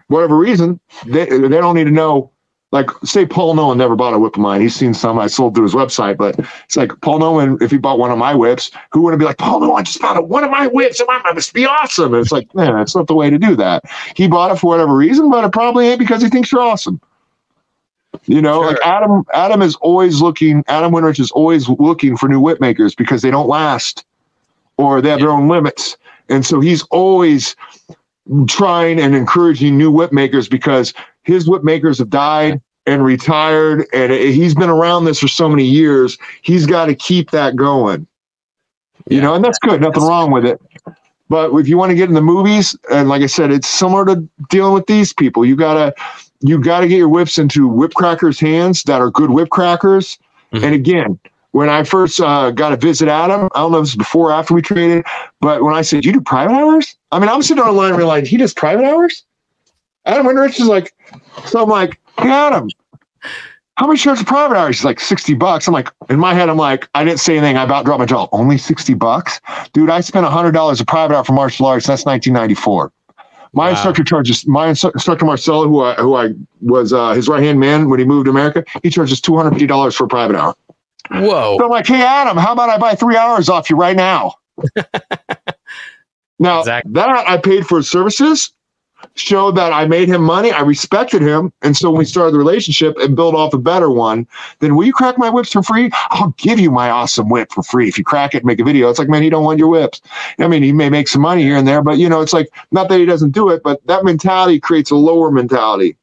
whatever 0.07 0.38
reason. 0.38 0.80
They 1.06 1.25
they 1.25 1.48
don't 1.48 1.75
need 1.75 1.85
to 1.85 1.91
know 1.91 2.33
like 2.74 2.90
say 3.03 3.24
Paul 3.24 3.53
Nolan 3.53 3.77
never 3.77 3.95
bought 3.95 4.16
a 4.16 4.19
whip 4.19 4.35
of 4.35 4.42
mine. 4.42 4.60
He's 4.60 4.76
seen 4.76 4.95
some 4.95 5.19
I 5.19 5.27
sold 5.27 5.53
through 5.53 5.66
his 5.66 5.76
website, 5.76 6.18
but 6.18 6.40
it's 6.66 6.76
like 6.76 6.92
Paul 7.02 7.19
Nolan, 7.19 7.60
if 7.61 7.69
he 7.69 7.77
bought 7.77 8.00
one 8.00 8.10
of 8.10 8.18
my 8.18 8.34
whips, 8.34 8.72
who 8.92 9.03
wouldn't 9.03 9.19
be 9.19 9.26
like, 9.26 9.38
Paul 9.38 9.60
Nolan 9.60 9.85
just 9.85 10.02
bought 10.02 10.27
one 10.27 10.43
of 10.43 10.50
my 10.50 10.66
whips 10.66 11.00
and 11.00 11.08
that 11.08 11.35
must 11.35 11.53
be 11.53 11.68
awesome. 11.68 12.16
And 12.16 12.22
it's 12.22 12.32
like, 12.32 12.53
man, 12.56 12.74
that's 12.74 12.95
not 12.95 13.06
the 13.06 13.14
way 13.14 13.30
to 13.30 13.38
do 13.38 13.56
that. 13.58 13.84
He 14.16 14.27
bought 14.27 14.52
it 14.52 14.58
for 14.58 14.68
whatever 14.68 14.95
reason, 14.95 15.30
but 15.30 15.43
it 15.45 15.53
probably 15.53 15.88
ain't 15.88 16.00
because 16.00 16.24
he 16.24 16.30
thinks 16.30 16.52
you're 16.52 16.61
awesome. 16.61 17.00
You 18.26 18.42
know, 18.42 18.64
sure. 18.64 18.72
like 18.72 18.80
Adam, 18.84 19.24
Adam 19.35 19.61
is 19.61 19.76
always 19.76 20.19
looking, 20.19 20.64
Adam 20.68 20.92
Winrich 20.92 21.19
is 21.19 21.30
always 21.30 21.69
looking 21.69 22.18
for 22.18 22.27
new 22.27 22.40
whip 22.40 22.60
makers 22.60 22.95
because 22.95 23.22
they 23.22 23.30
don't 23.30 23.48
last 23.48 24.03
or 24.77 25.00
they 25.00 25.10
have 25.10 25.19
yeah. 25.19 25.27
their 25.27 25.34
own 25.34 25.48
limits. 25.48 25.95
And 26.27 26.43
so 26.43 26.60
he's 26.60 26.82
always 26.84 27.56
trying 28.48 29.00
and 29.00 29.14
encouraging 29.14 29.77
new 29.77 29.92
whip 29.92 30.11
makers 30.11 30.48
because 30.48 30.92
his 31.24 31.48
whip 31.48 31.64
makers 31.64 32.00
have 32.00 32.10
died 32.10 32.61
and 32.85 33.03
retired 33.03 33.88
and 33.93 34.11
he's 34.11 34.53
been 34.53 34.69
around 34.69 35.06
this 35.06 35.19
for 35.19 35.27
so 35.27 35.48
many 35.48 35.64
years 35.64 36.18
he's 36.42 36.66
got 36.66 36.85
to 36.85 36.95
keep 36.95 37.32
that 37.32 37.56
going 37.56 38.06
you 39.10 39.18
yeah. 39.18 39.24
know 39.24 39.34
and 39.35 39.43
that's 39.43 39.60
good 39.60 39.80
nothing 39.82 40.02
that's 40.02 40.06
wrong 40.06 40.32
with 40.32 40.45
it 40.45 40.61
but 41.30 41.53
if 41.53 41.68
you 41.68 41.77
want 41.77 41.90
to 41.90 41.95
get 41.95 42.10
in 42.10 42.16
the 42.16 42.22
movies 42.22 42.76
and 42.92 43.08
like 43.08 43.22
i 43.22 43.26
said 43.26 43.52
it's 43.52 43.69
similar 43.69 44.06
to 44.06 44.27
dealing 44.50 44.74
with 44.74 44.85
these 44.88 45.14
people 45.14 45.45
you 45.45 45.56
gotta 45.56 45.93
you 46.42 46.61
gotta 46.61 46.88
get 46.88 46.98
your 46.98 47.10
whips 47.10 47.38
into 47.38 47.68
whip 47.68 47.93
crackers 47.93 48.40
hands 48.40 48.84
that 48.84 49.00
are 49.00 49.10
good 49.10 49.30
whip 49.30 49.50
crackers 49.50 50.19
mm-hmm. 50.52 50.64
and 50.64 50.76
again 50.76 51.19
when 51.53 51.69
I 51.69 51.84
first 51.84 52.19
uh, 52.19 52.50
got 52.50 52.69
to 52.69 52.77
visit 52.77 53.08
Adam, 53.08 53.48
I 53.53 53.60
don't 53.60 53.72
know 53.72 53.77
if 53.77 53.82
it 53.82 53.82
was 53.82 53.95
before 53.95 54.32
or 54.32 54.34
after 54.34 54.56
we 54.56 54.64
traded, 54.64 55.06
but 55.40 55.61
when 55.61 55.76
I 55.76 55.84
said, 55.84 56.03
You 56.03 56.11
do 56.11 56.19
private 56.19 56.53
hours? 56.53 56.95
I 57.11 57.19
mean, 57.19 57.30
I'm 57.30 57.43
sitting 57.43 57.61
on 57.61 57.69
the 57.69 57.80
line 57.80 57.90
and 57.90 57.98
realizing 57.98 58.26
he 58.26 58.38
does 58.38 58.56
private 58.56 58.85
hours? 58.85 59.24
Adam 60.06 60.25
Winrich 60.25 60.59
is 60.59 60.67
like, 60.67 60.93
so 61.45 61.64
I'm 61.64 61.69
like, 61.69 61.99
hey, 62.19 62.30
Adam, 62.30 62.69
how 63.77 63.88
much 63.88 64.01
charge 64.01 64.22
a 64.22 64.25
private 64.25 64.56
hours? 64.56 64.77
He's 64.77 64.85
like 64.85 64.99
60 64.99 65.33
bucks. 65.35 65.67
I'm 65.67 65.73
like, 65.73 65.90
in 66.09 66.19
my 66.19 66.33
head, 66.33 66.49
I'm 66.49 66.57
like, 66.57 66.88
I 66.93 67.03
didn't 67.03 67.19
say 67.19 67.38
anything. 67.38 67.57
I 67.57 67.64
about 67.64 67.85
dropped 67.85 67.99
my 67.99 68.06
jaw. 68.06 68.27
Only 68.32 68.57
60 68.57 68.93
bucks? 68.95 69.40
Dude, 69.72 69.90
I 69.90 70.01
spent 70.01 70.25
$100 70.25 70.82
a 70.82 70.85
private 70.85 71.15
hour 71.15 71.23
for 71.23 71.33
martial 71.33 71.65
arts. 71.65 71.88
That's 71.88 72.06
1994. 72.06 72.91
My 73.56 73.65
wow. 73.65 73.69
instructor 73.72 74.03
charges, 74.03 74.45
my 74.48 74.69
instructor 74.69 75.25
Marcelo, 75.25 75.67
who 75.67 75.82
I, 75.82 75.93
who 75.95 76.15
I 76.15 76.33
was 76.61 76.91
uh, 76.91 77.14
his 77.14 77.27
right 77.27 77.43
hand 77.43 77.59
man 77.59 77.90
when 77.90 77.99
he 77.99 78.06
moved 78.06 78.25
to 78.25 78.32
America, 78.32 78.64
he 78.82 78.90
charges 78.90 79.22
$250 79.22 79.95
for 79.95 80.06
a 80.06 80.07
private 80.07 80.35
hour. 80.35 80.56
Whoa. 81.11 81.57
So 81.57 81.65
I'm 81.65 81.69
like, 81.69 81.85
hey, 81.85 82.01
Adam, 82.01 82.38
how 82.38 82.53
about 82.53 82.69
I 82.69 82.77
buy 82.77 82.95
three 82.95 83.15
hours 83.15 83.49
off 83.49 83.69
you 83.69 83.75
right 83.75 83.95
now? 83.95 84.35
now, 86.40 86.59
exactly. 86.59 86.93
that 86.93 87.09
I 87.09 87.38
paid 87.38 87.67
for 87.67 87.83
services 87.83 88.51
showed 89.15 89.56
that 89.56 89.73
I 89.73 89.85
made 89.85 90.07
him 90.07 90.22
money. 90.22 90.51
I 90.51 90.61
respected 90.61 91.22
him. 91.22 91.51
And 91.61 91.75
so 91.75 91.90
when 91.90 91.99
we 91.99 92.06
started 92.06 92.33
the 92.33 92.38
relationship 92.38 92.98
and 92.98 93.15
built 93.15 93.35
off 93.35 93.53
a 93.53 93.57
better 93.57 93.90
one, 93.90 94.27
then 94.59 94.75
will 94.75 94.85
you 94.85 94.93
crack 94.93 95.17
my 95.17 95.30
whips 95.30 95.51
for 95.51 95.64
free? 95.64 95.90
I'll 96.09 96.33
give 96.38 96.59
you 96.59 96.72
my 96.72 96.90
awesome 96.90 97.30
whip 97.30 97.51
for 97.51 97.64
free. 97.64 97.88
If 97.88 97.98
you 97.98 98.03
crack 98.03 98.33
it 98.33 98.40
and 98.40 98.45
make 98.45 98.59
a 98.59 98.64
video, 98.64 98.90
it's 98.90 98.99
like, 98.99 99.09
man, 99.09 99.23
he 99.23 99.30
don't 99.30 99.43
want 99.43 99.59
your 99.59 99.67
whips. 99.67 100.01
I 100.40 100.48
mean, 100.48 100.64
he 100.64 100.72
may 100.72 100.90
make 100.90 101.07
some 101.07 101.22
money 101.22 101.43
here 101.43 101.57
and 101.57 101.67
there, 101.67 101.82
but 101.82 101.98
you 101.98 102.09
know, 102.09 102.22
it's 102.22 102.33
like, 102.33 102.49
not 102.72 102.90
that 102.90 102.99
he 102.99 103.06
doesn't 103.06 103.32
do 103.32 103.49
it, 103.49 103.64
but 103.64 103.85
that 103.88 104.03
mentality 104.03 104.59
creates 104.59 104.91
a 104.91 104.95
lower 104.95 105.32
mentality. 105.32 105.98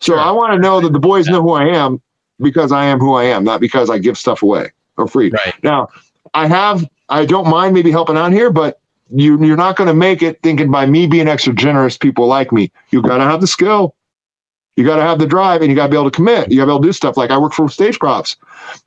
So 0.00 0.12
sure. 0.12 0.20
I 0.20 0.30
want 0.30 0.52
to 0.52 0.58
know 0.58 0.80
that 0.80 0.92
the 0.92 0.98
boys 0.98 1.26
yeah. 1.26 1.34
know 1.34 1.42
who 1.42 1.52
I 1.52 1.66
am 1.66 2.00
because 2.40 2.72
I 2.72 2.84
am 2.84 3.00
who 3.00 3.14
I 3.14 3.24
am, 3.24 3.44
not 3.44 3.60
because 3.60 3.90
I 3.90 3.98
give 3.98 4.16
stuff 4.16 4.42
away 4.42 4.72
for 4.94 5.08
free. 5.08 5.30
Right. 5.30 5.54
Now, 5.62 5.88
I 6.34 6.46
have, 6.46 6.88
I 7.08 7.24
don't 7.24 7.48
mind 7.48 7.74
maybe 7.74 7.90
helping 7.90 8.16
out 8.16 8.32
here, 8.32 8.50
but 8.50 8.80
you 9.10 9.42
you're 9.44 9.56
not 9.56 9.76
going 9.76 9.88
to 9.88 9.94
make 9.94 10.22
it 10.22 10.40
thinking 10.42 10.70
by 10.70 10.86
me 10.86 11.06
being 11.06 11.28
extra 11.28 11.52
generous, 11.54 11.96
people 11.96 12.26
like 12.26 12.52
me. 12.52 12.70
You 12.90 13.02
got 13.02 13.18
to 13.18 13.24
have 13.24 13.40
the 13.40 13.46
skill. 13.46 13.94
You 14.76 14.84
got 14.84 14.96
to 14.96 15.02
have 15.02 15.18
the 15.18 15.26
drive 15.26 15.60
and 15.60 15.70
you 15.70 15.74
got 15.74 15.86
to 15.86 15.90
be 15.90 15.96
able 15.96 16.08
to 16.08 16.14
commit. 16.14 16.52
You 16.52 16.58
got 16.58 16.64
to 16.64 16.66
be 16.66 16.72
able 16.72 16.82
to 16.82 16.88
do 16.88 16.92
stuff. 16.92 17.16
Like 17.16 17.30
I 17.30 17.38
work 17.38 17.52
for 17.52 17.68
stage 17.68 17.98
props. 17.98 18.36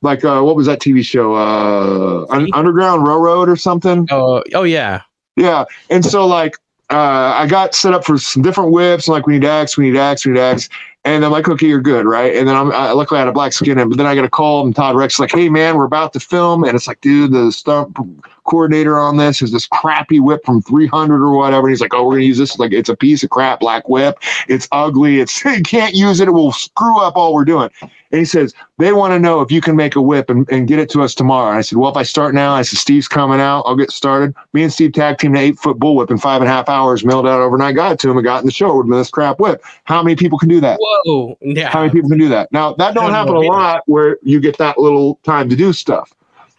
Like, 0.00 0.24
uh, 0.24 0.40
what 0.40 0.56
was 0.56 0.66
that 0.66 0.80
TV 0.80 1.04
show? 1.04 1.34
Uh, 1.34 2.24
Un- 2.30 2.48
Underground 2.54 3.06
Railroad 3.06 3.48
or 3.48 3.56
something? 3.56 4.08
Oh, 4.10 4.42
oh 4.54 4.62
yeah. 4.62 5.02
Yeah. 5.36 5.64
And 5.90 6.02
so 6.02 6.26
like, 6.26 6.56
uh, 6.92 7.34
I 7.36 7.46
got 7.46 7.74
set 7.74 7.94
up 7.94 8.04
for 8.04 8.18
some 8.18 8.42
different 8.42 8.70
whips. 8.70 9.08
Like 9.08 9.26
we 9.26 9.34
need 9.34 9.46
X, 9.46 9.76
we 9.76 9.90
need 9.90 9.98
X, 9.98 10.26
we 10.26 10.32
need 10.32 10.40
X. 10.40 10.68
And 11.04 11.24
I'm 11.24 11.32
like, 11.32 11.48
okay, 11.48 11.66
you're 11.66 11.80
good, 11.80 12.06
right? 12.06 12.36
And 12.36 12.46
then 12.46 12.54
I'm 12.54 12.70
I, 12.70 12.92
luckily 12.92 13.18
I 13.18 13.22
had 13.22 13.28
a 13.28 13.32
black 13.32 13.52
skin 13.52 13.78
in, 13.78 13.88
but 13.88 13.98
then 13.98 14.06
I 14.06 14.14
got 14.14 14.24
a 14.24 14.30
call 14.30 14.64
and 14.64 14.76
Todd 14.76 14.94
Rex 14.94 15.18
like, 15.18 15.32
hey 15.32 15.48
man, 15.48 15.76
we're 15.76 15.84
about 15.84 16.12
to 16.12 16.20
film, 16.20 16.64
and 16.64 16.74
it's 16.74 16.86
like, 16.86 17.00
dude, 17.00 17.32
the 17.32 17.50
stunt 17.50 17.96
coordinator 18.44 18.98
on 18.98 19.16
this 19.16 19.42
is 19.42 19.52
this 19.52 19.66
crappy 19.66 20.20
whip 20.20 20.44
from 20.44 20.62
300 20.62 21.22
or 21.22 21.36
whatever. 21.36 21.66
And 21.66 21.72
he's 21.72 21.80
like, 21.80 21.94
oh, 21.94 22.04
we're 22.04 22.14
gonna 22.14 22.24
use 22.24 22.38
this. 22.38 22.58
Like, 22.58 22.72
it's 22.72 22.88
a 22.88 22.96
piece 22.96 23.22
of 23.22 23.30
crap 23.30 23.60
black 23.60 23.88
whip. 23.88 24.18
It's 24.48 24.68
ugly. 24.72 25.20
It's 25.20 25.44
you 25.44 25.62
can't 25.62 25.94
use 25.94 26.20
it. 26.20 26.28
It 26.28 26.32
will 26.32 26.52
screw 26.52 27.00
up 27.00 27.16
all 27.16 27.34
we're 27.34 27.44
doing. 27.44 27.70
And 28.12 28.18
he 28.18 28.24
says, 28.26 28.54
they 28.76 28.92
want 28.92 29.12
to 29.12 29.18
know 29.18 29.40
if 29.40 29.50
you 29.50 29.62
can 29.62 29.74
make 29.74 29.96
a 29.96 30.02
whip 30.02 30.28
and, 30.28 30.48
and 30.50 30.68
get 30.68 30.78
it 30.78 30.90
to 30.90 31.02
us 31.02 31.14
tomorrow. 31.14 31.48
And 31.48 31.58
I 31.58 31.62
said, 31.62 31.78
well, 31.78 31.90
if 31.90 31.96
I 31.96 32.02
start 32.02 32.34
now, 32.34 32.52
I 32.52 32.60
said, 32.60 32.78
Steve's 32.78 33.08
coming 33.08 33.40
out. 33.40 33.62
I'll 33.62 33.74
get 33.74 33.90
started. 33.90 34.34
Me 34.52 34.62
and 34.62 34.72
Steve 34.72 34.92
tag 34.92 35.16
teamed 35.16 35.34
an 35.34 35.42
eight 35.42 35.58
foot 35.58 35.78
bullwhip 35.78 36.10
in 36.10 36.18
five 36.18 36.42
and 36.42 36.48
a 36.48 36.52
half 36.52 36.68
hours, 36.68 37.06
mailed 37.06 37.26
out 37.26 37.40
overnight, 37.40 37.74
got 37.74 37.92
it 37.92 37.98
to 38.00 38.10
him 38.10 38.18
and 38.18 38.24
got 38.24 38.40
in 38.40 38.46
the 38.46 38.52
show 38.52 38.76
with 38.76 38.90
this 38.90 39.10
crap 39.10 39.40
whip. 39.40 39.64
How 39.84 40.02
many 40.02 40.14
people 40.14 40.38
can 40.38 40.50
do 40.50 40.60
that? 40.60 40.78
Whoa. 40.78 41.38
Yeah. 41.40 41.70
How 41.70 41.80
many 41.80 41.92
people 41.92 42.10
can 42.10 42.18
do 42.18 42.28
that? 42.28 42.52
Now, 42.52 42.74
that 42.74 42.94
don't 42.94 43.12
happen 43.12 43.34
a 43.34 43.40
lot 43.40 43.82
where 43.86 44.18
you 44.22 44.40
get 44.40 44.58
that 44.58 44.78
little 44.78 45.18
time 45.22 45.48
to 45.48 45.56
do 45.56 45.72
stuff. 45.72 46.12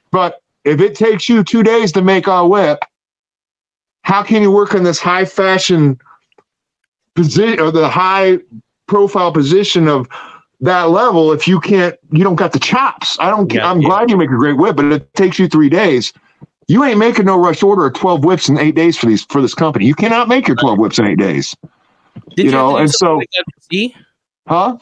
But 0.10 0.43
if 0.64 0.80
it 0.80 0.96
takes 0.96 1.28
you 1.28 1.44
two 1.44 1.64
days 1.64 1.92
to 1.94 2.02
make 2.02 2.28
a 2.28 2.48
whip, 2.48 2.84
how 4.04 4.24
can 4.24 4.42
you 4.42 4.52
work 4.52 4.74
in 4.74 4.84
this 4.84 5.00
high 5.00 5.26
fashion 5.26 6.00
position 7.16 7.60
or 7.60 7.72
the 7.72 7.88
high 7.88 8.40
profile 8.88 9.32
position 9.32 9.88
of 9.88 10.08
that 10.60 10.84
level 10.84 11.32
if 11.32 11.48
you 11.48 11.60
can't 11.60 11.96
you 12.12 12.24
don't 12.24 12.36
got 12.36 12.54
the 12.54 12.60
chops? 12.60 13.18
I 13.20 13.30
don't 13.30 13.52
yeah, 13.52 13.70
i'm 13.70 13.82
yeah. 13.82 13.88
glad 13.88 14.10
you 14.10 14.18
make 14.18 14.30
a 14.30 14.36
great 14.36 14.58
whip 14.58 14.76
but 14.76 14.86
it 14.86 15.14
takes 15.14 15.40
you 15.40 15.48
three 15.48 15.70
days. 15.70 16.14
You 16.68 16.84
ain't 16.86 16.98
making 16.98 17.26
no 17.26 17.38
rush 17.38 17.62
order 17.62 17.86
of 17.86 17.94
12 17.94 18.24
whips 18.24 18.48
in 18.48 18.58
eight 18.58 18.76
days 18.76 18.98
for 18.98 19.08
these 19.08 19.24
for 19.26 19.42
this 19.42 19.54
company. 19.54 19.86
You 19.86 19.96
cannot 19.96 20.30
make 20.30 20.48
your 20.48 20.56
12 20.56 20.80
whips 20.80 21.00
in 21.00 21.06
eight 21.06 21.18
days. 21.18 21.56
Did 22.30 22.38
you, 22.38 22.44
you 22.46 22.52
know 22.52 22.78
and 22.78 22.90
so 22.90 23.22
huh 24.48 24.78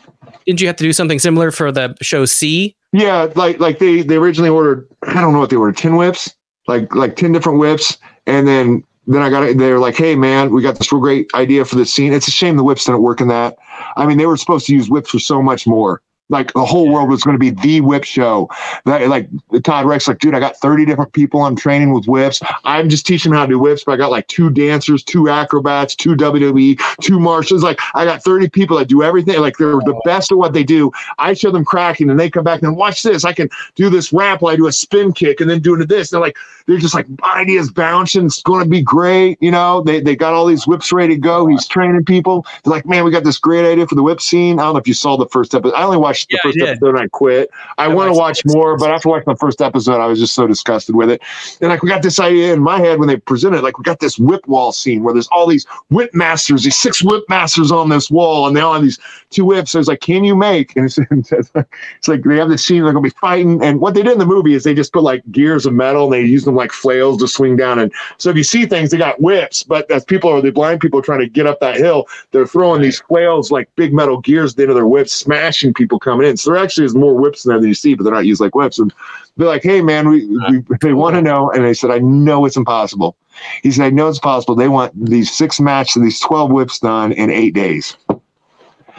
didn't 0.46 0.62
you 0.62 0.68
have 0.68 0.76
to 0.76 0.84
do 0.84 0.94
something 0.94 1.20
similar 1.20 1.52
for 1.52 1.72
the 1.72 1.96
show 2.02 2.26
c 2.26 2.76
yeah 2.94 3.28
like 3.36 3.60
like 3.60 3.80
they 3.80 4.02
they 4.02 4.16
originally 4.16 4.50
ordered 4.50 4.88
i 5.04 5.22
don't 5.22 5.34
know 5.34 5.40
what 5.40 5.50
they 5.50 5.56
ordered 5.56 5.78
10 5.78 5.96
whips 5.96 6.36
like 6.68 6.94
like 6.96 7.16
10 7.16 7.32
different 7.32 7.60
whips 7.60 7.98
and 8.26 8.48
then 8.48 8.84
then 9.08 9.22
I 9.22 9.30
got 9.30 9.44
it. 9.44 9.58
they 9.58 9.72
were 9.72 9.80
like, 9.80 9.96
"Hey, 9.96 10.16
man, 10.16 10.52
we 10.52 10.62
got 10.62 10.78
this 10.78 10.92
real 10.92 11.02
great 11.02 11.34
idea 11.34 11.66
for 11.66 11.76
this 11.76 11.94
scene." 11.94 12.14
It's 12.14 12.28
a 12.28 12.32
shame 12.32 12.56
the 12.56 12.64
whips 12.64 12.86
didn't 12.86 13.02
work 13.02 13.20
in 13.20 13.28
that. 13.30 13.58
I 13.98 14.06
mean, 14.06 14.18
they 14.18 14.28
were 14.28 14.38
supposed 14.38 14.68
to 14.68 14.74
use 14.74 14.90
whips 14.90 15.10
for 15.10 15.20
so 15.20 15.42
much 15.42 15.66
more 15.66 16.02
like 16.32 16.54
the 16.54 16.66
whole 16.66 16.92
world 16.92 17.10
was 17.10 17.24
going 17.24 17.36
to 17.36 17.40
be 17.40 17.52
the 17.52 17.82
whip 17.82 18.04
show. 18.04 18.50
Like 18.86 19.30
Todd 19.64 19.86
Rex, 19.86 20.08
like, 20.08 20.20
dude, 20.20 20.34
I 20.34 20.40
got 20.40 20.58
30 20.58 20.86
different 20.86 21.14
people 21.14 21.42
I'm 21.42 21.56
training 21.56 21.94
with 21.94 22.08
whips. 22.08 22.42
I'm 22.64 22.90
just 22.90 23.06
teaching 23.06 23.32
them 23.32 23.40
how 23.40 23.46
to 23.46 23.52
do 23.52 23.60
whips, 23.60 23.84
but 23.84 23.94
I 23.94 23.98
got 23.98 24.12
like 24.12 24.28
two 24.28 24.50
dancers, 24.50 25.04
two 25.04 25.30
acrobats, 25.30 25.96
two 25.96 26.16
WWE, 26.16 26.80
two 27.02 27.20
marshals. 27.20 27.64
Like 27.64 27.80
I 27.94 28.06
got 28.06 28.24
30 28.24 28.50
people 28.50 28.78
that 28.78 28.88
do 28.88 29.04
everything. 29.04 29.40
Like 29.40 29.58
they're 29.58 29.72
the 29.72 30.00
best 30.06 30.32
at 30.32 30.38
what 30.38 30.54
they 30.54 30.64
do. 30.64 30.92
I 31.20 31.34
show 31.34 31.52
them 31.52 31.66
cracking 31.66 32.10
and 32.10 32.20
they 32.20 32.30
come 32.30 32.44
back 32.44 32.62
and 32.62 32.76
watch 32.76 33.04
this. 33.04 33.26
I 33.26 33.34
can 33.34 33.50
do 33.76 33.90
this 33.90 34.14
ramp 34.14 34.42
while 34.42 34.54
I 34.54 34.56
do 34.56 34.68
a 34.68 34.72
spin 34.72 35.14
kick 35.14 35.42
and 35.42 35.50
then 35.50 35.60
doing 35.60 35.86
this. 35.88 36.10
They're 36.10 36.22
like, 36.22 36.38
they're 36.66 36.78
just 36.78 36.96
like 36.96 37.08
my 37.20 37.34
ideas 37.36 37.72
bouncing. 37.72 38.26
It's 38.26 38.42
going 38.42 38.64
to 38.64 38.70
be 38.70 38.82
great. 38.82 39.38
You 39.42 39.52
know, 39.52 39.82
they, 39.82 40.00
they 40.00 40.16
got 40.16 40.34
all 40.34 40.46
these 40.46 40.66
whips 40.68 40.92
ready 40.92 41.16
to 41.16 41.20
go. 41.20 41.48
He's 41.48 41.68
training 41.68 42.06
people. 42.06 42.46
They're 42.64 42.72
like, 42.72 42.86
man, 42.86 43.04
we 43.04 43.12
got 43.12 43.24
this 43.24 43.38
great 43.38 43.70
idea 43.70 43.88
for 43.88 43.96
the 43.96 44.04
whip 44.04 44.22
scene. 44.22 44.60
I 44.60 44.64
don't 44.64 44.74
know 44.74 44.80
if 44.80 44.88
you 44.88 44.94
saw 44.94 45.18
the 45.18 45.28
first 45.28 45.54
episode. 45.54 45.76
I 45.76 45.84
only 45.84 45.98
watched 45.98 46.21
watched 46.22 46.30
the 46.30 46.36
yeah, 46.36 46.68
first 46.68 46.70
episode 46.70 46.90
and 46.90 47.00
I 47.00 47.08
quit. 47.08 47.50
I, 47.78 47.86
I 47.86 47.88
want 47.90 48.14
to 48.14 48.18
watch 48.18 48.42
more, 48.46 48.78
but 48.78 48.92
after 48.92 49.10
watching 49.10 49.32
the 49.32 49.38
first 49.38 49.62
episode, 49.62 50.00
I 50.00 50.08
was 50.08 50.20
just 50.20 50.34
so 50.34 50.48
disgusted 50.48 50.96
with 50.96 51.10
it. 51.10 51.22
And 51.62 51.70
like 51.70 51.82
we 51.82 51.90
got 51.90 52.02
this 52.02 52.20
idea 52.20 52.54
in 52.54 52.62
my 52.62 52.80
head 52.80 53.00
when 53.00 53.08
they 53.08 53.18
presented, 53.18 53.62
like 53.62 53.78
we 53.78 53.84
got 53.84 54.00
this 54.00 54.18
whip 54.20 54.48
wall 54.48 54.72
scene 54.72 55.04
where 55.04 55.14
there's 55.14 55.28
all 55.28 55.48
these 55.48 55.66
whip 55.90 56.14
masters, 56.14 56.64
these 56.64 56.78
six 56.78 57.04
whip 57.04 57.24
masters 57.30 57.72
on 57.72 57.90
this 57.90 58.10
wall, 58.10 58.48
and 58.48 58.56
they 58.56 58.62
all 58.62 58.74
have 58.74 58.84
these 58.84 59.00
two 59.30 59.46
whips. 59.46 59.72
So 59.72 59.80
it's 59.80 59.88
like, 59.88 60.02
can 60.02 60.24
you 60.24 60.36
make? 60.36 60.74
And 60.82 60.86
it's, 60.86 61.32
it's 61.32 62.08
like 62.08 62.24
they 62.24 62.38
have 62.38 62.50
this 62.50 62.66
scene 62.66 62.84
they're 62.84 62.94
gonna 62.94 63.04
be 63.04 63.10
fighting, 63.12 63.62
and 63.64 63.80
what 63.80 63.94
they 63.94 64.02
did 64.02 64.14
in 64.14 64.20
the 64.20 64.26
movie 64.26 64.54
is 64.54 64.64
they 64.64 64.74
just 64.74 64.94
put 64.94 65.04
like 65.04 65.22
gears 65.32 65.66
of 65.66 65.74
metal 65.74 66.06
and 66.06 66.14
they 66.14 66.28
use 66.28 66.46
them 66.46 66.56
like 66.56 66.72
flails 66.72 67.20
to 67.20 67.28
swing 67.28 67.56
down. 67.56 67.78
And 67.78 67.92
so 68.18 68.30
if 68.30 68.38
you 68.38 68.44
see 68.44 68.66
things, 68.66 68.90
they 68.90 68.98
got 68.98 69.22
whips, 69.22 69.64
but 69.64 69.90
as 69.92 70.04
people 70.04 70.30
are 70.32 70.42
the 70.42 70.52
blind 70.52 70.82
people 70.82 71.02
trying 71.02 71.20
to 71.20 71.30
get 71.30 71.46
up 71.46 71.60
that 71.60 71.78
hill, 71.78 72.08
they're 72.32 72.48
throwing 72.48 72.82
these 72.82 73.00
flails 73.02 73.52
like 73.52 73.74
big 73.76 73.94
metal 73.94 74.20
gears 74.20 74.56
into 74.58 74.74
their 74.74 74.88
whips, 74.88 75.12
smashing 75.14 75.74
people 75.74 76.00
coming 76.00 76.11
in. 76.20 76.36
So 76.38 76.52
there 76.52 76.64
actually 76.64 76.86
is 76.86 76.96
more 76.96 77.16
whips 77.16 77.46
in 77.46 77.50
there 77.50 77.60
than 77.60 77.68
you 77.68 77.74
see, 77.74 77.94
but 77.94 78.04
they're 78.04 78.14
not 78.14 78.26
used 78.26 78.42
like 78.42 78.56
whips. 78.56 78.80
And 78.80 78.94
they're 79.38 79.48
like, 79.48 79.64
hey, 79.64 79.82
man, 79.82 80.10
we, 80.10 80.26
we 80.26 80.38
uh-huh. 80.38 80.78
they 80.82 80.94
want 80.94 81.16
to 81.16 81.22
know. 81.22 81.52
And 81.52 81.64
they 81.64 81.74
said, 81.74 81.92
I 81.92 82.00
know 82.00 82.46
it's 82.46 82.58
impossible. 82.58 83.16
He 83.64 83.72
said, 83.72 83.86
I 83.86 83.90
know 83.92 84.10
it's 84.10 84.20
possible. 84.20 84.56
They 84.56 84.68
want 84.68 84.94
these 85.06 85.32
six 85.32 85.60
matches, 85.60 86.02
these 86.02 86.20
12 86.20 86.52
whips 86.52 86.80
done 86.80 87.12
in 87.14 87.30
eight 87.30 87.54
days. 87.54 87.96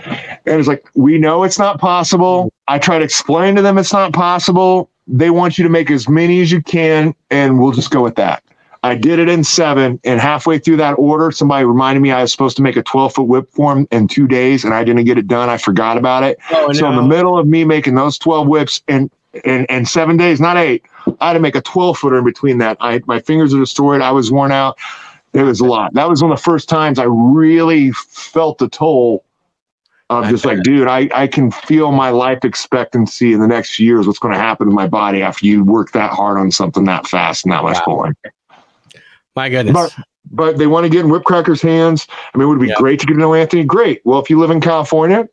And 0.05 0.59
it's 0.59 0.69
like, 0.69 0.89
we 0.95 1.19
know 1.19 1.45
it's 1.45 1.59
not 1.59 1.81
possible. 1.81 2.53
I 2.69 2.79
try 2.79 2.99
to 2.99 3.05
explain 3.05 3.55
to 3.57 3.63
them 3.63 3.79
it's 3.79 3.93
not 3.93 4.13
possible. 4.13 4.91
They 5.07 5.31
want 5.31 5.59
you 5.59 5.65
to 5.65 5.71
make 5.71 5.91
as 5.91 6.09
many 6.09 6.41
as 6.41 6.51
you 6.51 6.63
can, 6.63 7.15
and 7.31 7.61
we'll 7.61 7.73
just 7.73 7.91
go 7.91 8.03
with 8.03 8.15
that. 8.17 8.43
I 8.85 8.97
did 8.97 9.21
it 9.21 9.29
in 9.29 9.45
seven, 9.45 10.01
and 10.03 10.21
halfway 10.21 10.59
through 10.59 10.79
that 10.79 10.95
order, 10.95 11.31
somebody 11.31 11.65
reminded 11.65 12.01
me 12.01 12.11
I 12.11 12.23
was 12.23 12.33
supposed 12.33 12.57
to 12.57 12.63
make 12.63 12.77
a 12.77 12.83
12 12.83 13.15
foot 13.15 13.23
whip 13.29 13.49
form 13.51 13.87
in 13.93 14.09
two 14.09 14.27
days, 14.27 14.65
and 14.65 14.75
I 14.75 14.83
didn't 14.83 15.05
get 15.05 15.19
it 15.19 15.29
done. 15.29 15.49
I 15.49 15.57
forgot 15.57 15.97
about 15.97 16.25
it. 16.25 16.39
Oh, 16.51 16.67
no. 16.67 16.73
So 16.73 16.91
in 16.91 16.97
the 16.97 17.03
middle 17.03 17.39
of 17.39 17.47
me 17.47 17.65
making 17.65 17.95
those 17.95 18.19
12 18.19 18.49
whips 18.49 18.83
in, 18.89 19.09
in, 19.45 19.67
in 19.67 19.87
seven 19.87 20.17
days, 20.17 20.41
not 20.41 20.57
eight, 20.57 20.85
I 21.21 21.29
had 21.29 21.35
to 21.35 21.41
make 21.41 21.55
a 21.55 21.61
12 21.61 21.99
footer 21.99 22.19
in 22.19 22.25
between 22.25 22.59
that. 22.59 22.77
I 22.81 23.01
my 23.07 23.21
fingers 23.21 23.55
are 23.55 23.61
destroyed. 23.61 24.01
I 24.01 24.11
was 24.11 24.33
worn 24.33 24.51
out. 24.51 24.79
It 25.33 25.43
was 25.43 25.61
a 25.61 25.65
lot. 25.65 25.95
That 25.95 26.09
was 26.09 26.21
one 26.21 26.33
of 26.33 26.39
the 26.39 26.43
first 26.43 26.69
times 26.69 26.99
I 26.99 27.05
really 27.05 27.93
felt 27.93 28.59
the 28.59 28.69
toll 28.69 29.25
of 30.11 30.29
just 30.29 30.45
like, 30.45 30.63
dude, 30.63 30.89
I, 30.89 31.09
I 31.15 31.27
can 31.27 31.51
feel 31.51 31.91
my 31.93 32.11
life 32.11 32.45
expectancy 32.45 33.33
in 33.33 33.41
the 33.41 33.49
next 33.49 33.79
years. 33.79 34.07
What's 34.07 34.19
going 34.19 34.35
to 34.35 34.41
happen 34.41 34.69
to 34.69 34.75
my 34.75 34.87
body 34.87 35.23
after 35.23 35.47
you 35.47 35.65
work 35.65 35.93
that 35.93 36.11
hard 36.11 36.39
on 36.39 36.51
something 36.51 36.85
that 36.85 37.07
fast 37.07 37.47
and 37.47 37.53
that 37.53 37.63
much 37.63 37.77
wow. 37.79 37.85
pulling. 37.85 38.17
My 39.35 39.49
goodness. 39.49 39.75
But, 39.75 40.07
but 40.31 40.59
they 40.59 40.67
want 40.67 40.85
to 40.85 40.91
get 40.91 41.05
in 41.05 41.11
Whipcracker's 41.11 41.63
hands. 41.63 42.07
I 42.35 42.39
mean, 42.39 42.47
it 42.47 42.49
would 42.49 42.63
it 42.63 42.69
be 42.69 42.75
great 42.75 43.01
to 43.01 43.07
get 43.07 43.15
to 43.15 43.19
know 43.19 43.35
Anthony? 43.35 43.65
Great. 43.65 44.05
Well, 44.05 44.21
if 44.21 44.31
you 44.31 44.39
live 44.39 44.51
in 44.51 44.61
California, 44.61 45.29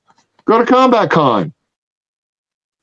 go 0.46 0.58
to 0.58 0.66
Combat 0.66 1.10
Con. 1.10 1.54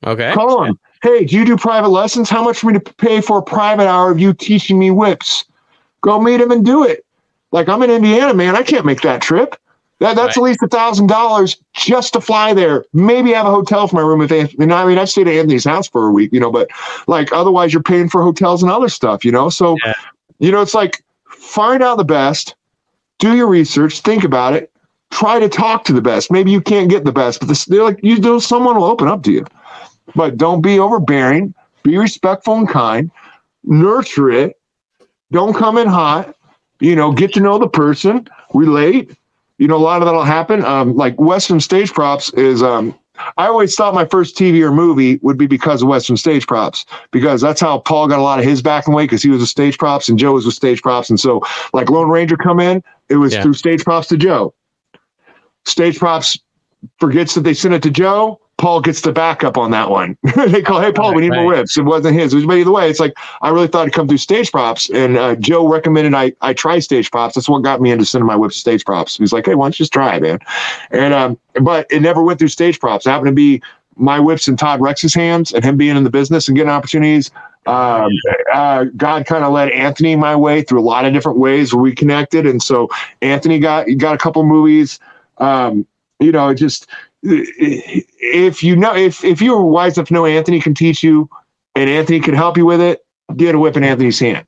Okay. 0.04 0.32
Call 0.34 0.64
him. 0.64 0.78
Hey, 1.02 1.24
do 1.24 1.36
you 1.36 1.44
do 1.44 1.56
private 1.56 1.88
lessons? 1.88 2.30
How 2.30 2.42
much 2.42 2.58
for 2.58 2.68
me 2.68 2.78
to 2.78 2.94
pay 2.94 3.20
for 3.20 3.38
a 3.38 3.42
private 3.42 3.86
hour 3.86 4.10
of 4.10 4.18
you 4.18 4.32
teaching 4.32 4.78
me 4.78 4.90
whips? 4.90 5.44
Go 6.00 6.20
meet 6.20 6.40
him 6.40 6.50
and 6.50 6.64
do 6.64 6.84
it. 6.84 7.04
Like 7.52 7.68
I'm 7.68 7.82
in 7.82 7.90
Indiana, 7.90 8.34
man. 8.34 8.56
I 8.56 8.62
can't 8.62 8.84
make 8.84 9.00
that 9.02 9.22
trip. 9.22 9.56
That, 9.98 10.14
that's 10.14 10.36
right. 10.36 10.42
at 10.42 10.42
least 10.42 10.62
a 10.62 10.68
thousand 10.68 11.06
dollars 11.06 11.56
just 11.72 12.12
to 12.12 12.20
fly 12.20 12.52
there. 12.52 12.84
Maybe 12.92 13.32
have 13.32 13.46
a 13.46 13.50
hotel 13.50 13.88
for 13.88 13.96
my 13.96 14.02
room 14.02 14.20
if 14.20 14.28
they. 14.28 14.46
You 14.58 14.66
know, 14.66 14.76
I 14.76 14.84
mean, 14.84 14.98
I 14.98 15.06
stayed 15.06 15.26
at 15.26 15.34
Anthony's 15.34 15.64
house 15.64 15.88
for 15.88 16.06
a 16.06 16.10
week, 16.10 16.32
you 16.32 16.40
know, 16.40 16.52
but 16.52 16.68
like 17.06 17.32
otherwise 17.32 17.72
you're 17.72 17.82
paying 17.82 18.10
for 18.10 18.22
hotels 18.22 18.62
and 18.62 18.70
other 18.70 18.90
stuff, 18.90 19.24
you 19.24 19.32
know. 19.32 19.48
So, 19.48 19.76
yeah. 19.84 19.94
you 20.38 20.52
know, 20.52 20.60
it's 20.60 20.74
like 20.74 21.02
find 21.28 21.82
out 21.82 21.98
the 21.98 22.05
best, 22.05 22.55
do 23.18 23.36
your 23.36 23.46
research, 23.46 24.00
think 24.00 24.24
about 24.24 24.55
it, 24.55 24.72
try 25.10 25.38
to 25.38 25.48
talk 25.48 25.84
to 25.84 25.92
the 25.92 26.02
best. 26.02 26.30
Maybe 26.30 26.50
you 26.50 26.60
can't 26.60 26.90
get 26.90 27.05
the 27.05 27.12
best, 27.12 27.40
but 27.40 27.48
this, 27.48 27.64
they're 27.64 27.82
like 27.84 28.00
you 28.02 28.18
know, 28.18 28.38
someone 28.38 28.76
will 28.76 28.84
open 28.84 29.08
up 29.08 29.22
to 29.24 29.32
you. 29.32 29.44
But 30.14 30.36
don't 30.36 30.60
be 30.60 30.78
overbearing. 30.78 31.55
Be 31.82 31.98
respectful 31.98 32.55
and 32.55 32.68
kind. 32.68 33.10
Nurture 33.64 34.30
it. 34.30 34.60
Don't 35.32 35.55
come 35.55 35.78
in 35.78 35.88
hot. 35.88 36.34
You 36.80 36.94
know, 36.94 37.12
get 37.12 37.32
to 37.34 37.40
know 37.40 37.58
the 37.58 37.68
person. 37.68 38.28
Relate. 38.55 39.16
You 39.58 39.68
know, 39.68 39.76
a 39.76 39.78
lot 39.78 40.02
of 40.02 40.06
that'll 40.06 40.24
happen. 40.24 40.64
Um, 40.64 40.94
like 40.96 41.18
Western 41.20 41.60
stage 41.60 41.92
props 41.92 42.32
is 42.34 42.62
um, 42.62 42.98
I 43.36 43.46
always 43.46 43.74
thought 43.74 43.94
my 43.94 44.04
first 44.04 44.36
TV 44.36 44.62
or 44.62 44.72
movie 44.72 45.18
would 45.22 45.38
be 45.38 45.46
because 45.46 45.82
of 45.82 45.88
Western 45.88 46.16
stage 46.16 46.46
props, 46.46 46.84
because 47.10 47.40
that's 47.40 47.60
how 47.60 47.78
Paul 47.80 48.08
got 48.08 48.18
a 48.18 48.22
lot 48.22 48.38
of 48.38 48.44
his 48.44 48.62
back 48.62 48.86
and 48.86 48.94
way 48.94 49.04
because 49.04 49.22
he 49.22 49.30
was 49.30 49.40
with 49.40 49.48
stage 49.48 49.78
props 49.78 50.08
and 50.08 50.18
Joe 50.18 50.32
was 50.32 50.46
with 50.46 50.54
stage 50.54 50.82
props. 50.82 51.10
And 51.10 51.18
so, 51.18 51.42
like 51.72 51.90
Lone 51.90 52.08
Ranger 52.08 52.36
come 52.36 52.60
in, 52.60 52.82
it 53.08 53.16
was 53.16 53.34
yeah. 53.34 53.42
through 53.42 53.54
stage 53.54 53.84
props 53.84 54.08
to 54.08 54.16
Joe. 54.16 54.54
Stage 55.64 55.98
props 55.98 56.38
forgets 56.98 57.34
that 57.34 57.42
they 57.42 57.54
sent 57.54 57.74
it 57.74 57.82
to 57.82 57.90
Joe. 57.90 58.40
Paul 58.58 58.80
gets 58.80 59.02
the 59.02 59.12
backup 59.12 59.58
on 59.58 59.70
that 59.72 59.90
one. 59.90 60.16
they 60.36 60.62
call, 60.62 60.80
hey, 60.80 60.90
Paul, 60.90 61.14
we 61.14 61.22
need 61.22 61.30
right. 61.30 61.42
more 61.42 61.52
whips. 61.52 61.76
It 61.76 61.82
wasn't 61.82 62.18
his. 62.18 62.32
It 62.32 62.36
was, 62.36 62.46
But 62.46 62.56
either 62.56 62.72
way, 62.72 62.88
it's 62.88 63.00
like 63.00 63.14
I 63.42 63.50
really 63.50 63.68
thought 63.68 63.82
it'd 63.82 63.92
come 63.94 64.08
through 64.08 64.16
stage 64.18 64.50
props. 64.50 64.88
And 64.88 65.18
uh, 65.18 65.36
Joe 65.36 65.68
recommended 65.68 66.14
I, 66.14 66.32
I 66.40 66.54
try 66.54 66.78
stage 66.78 67.10
props. 67.10 67.34
That's 67.34 67.48
what 67.48 67.62
got 67.62 67.82
me 67.82 67.90
into 67.90 68.06
sending 68.06 68.26
my 68.26 68.36
whips 68.36 68.54
to 68.54 68.60
stage 68.60 68.84
props. 68.84 69.18
He's 69.18 69.32
like, 69.32 69.44
hey, 69.44 69.54
why 69.54 69.66
don't 69.66 69.78
you 69.78 69.82
just 69.82 69.92
try 69.92 70.18
man? 70.18 70.38
And 70.90 71.12
um, 71.12 71.38
but 71.60 71.86
it 71.90 72.00
never 72.00 72.22
went 72.22 72.38
through 72.38 72.48
stage 72.48 72.80
props. 72.80 73.06
It 73.06 73.10
happened 73.10 73.28
to 73.28 73.32
be 73.32 73.60
my 73.96 74.20
whips 74.20 74.48
in 74.48 74.56
Todd 74.56 74.80
Rex's 74.80 75.14
hands 75.14 75.52
and 75.52 75.64
him 75.64 75.76
being 75.76 75.96
in 75.96 76.04
the 76.04 76.10
business 76.10 76.48
and 76.48 76.56
getting 76.56 76.70
opportunities. 76.70 77.30
Um, 77.66 78.10
uh, 78.52 78.84
God 78.96 79.26
kind 79.26 79.44
of 79.44 79.52
led 79.52 79.70
Anthony 79.70 80.14
my 80.16 80.36
way 80.36 80.62
through 80.62 80.80
a 80.80 80.82
lot 80.82 81.04
of 81.04 81.12
different 81.12 81.38
ways 81.38 81.74
where 81.74 81.82
we 81.82 81.94
connected. 81.94 82.46
And 82.46 82.62
so 82.62 82.88
Anthony 83.22 83.58
got 83.58 83.86
got 83.98 84.14
a 84.14 84.18
couple 84.18 84.44
movies. 84.44 84.98
Um, 85.38 85.86
you 86.20 86.32
know, 86.32 86.54
just 86.54 86.86
if 87.28 88.62
you 88.62 88.76
know 88.76 88.94
if 88.94 89.24
if 89.24 89.40
you 89.40 89.56
were 89.56 89.62
wise 89.62 89.96
enough 89.96 90.08
to 90.08 90.14
know 90.14 90.26
Anthony 90.26 90.60
can 90.60 90.74
teach 90.74 91.02
you 91.02 91.28
and 91.74 91.90
Anthony 91.90 92.20
can 92.20 92.34
help 92.34 92.56
you 92.56 92.66
with 92.66 92.80
it, 92.80 93.05
get 93.36 93.55
a 93.55 93.58
whip 93.58 93.76
in 93.76 93.84
Anthony's 93.84 94.18
hand. 94.18 94.46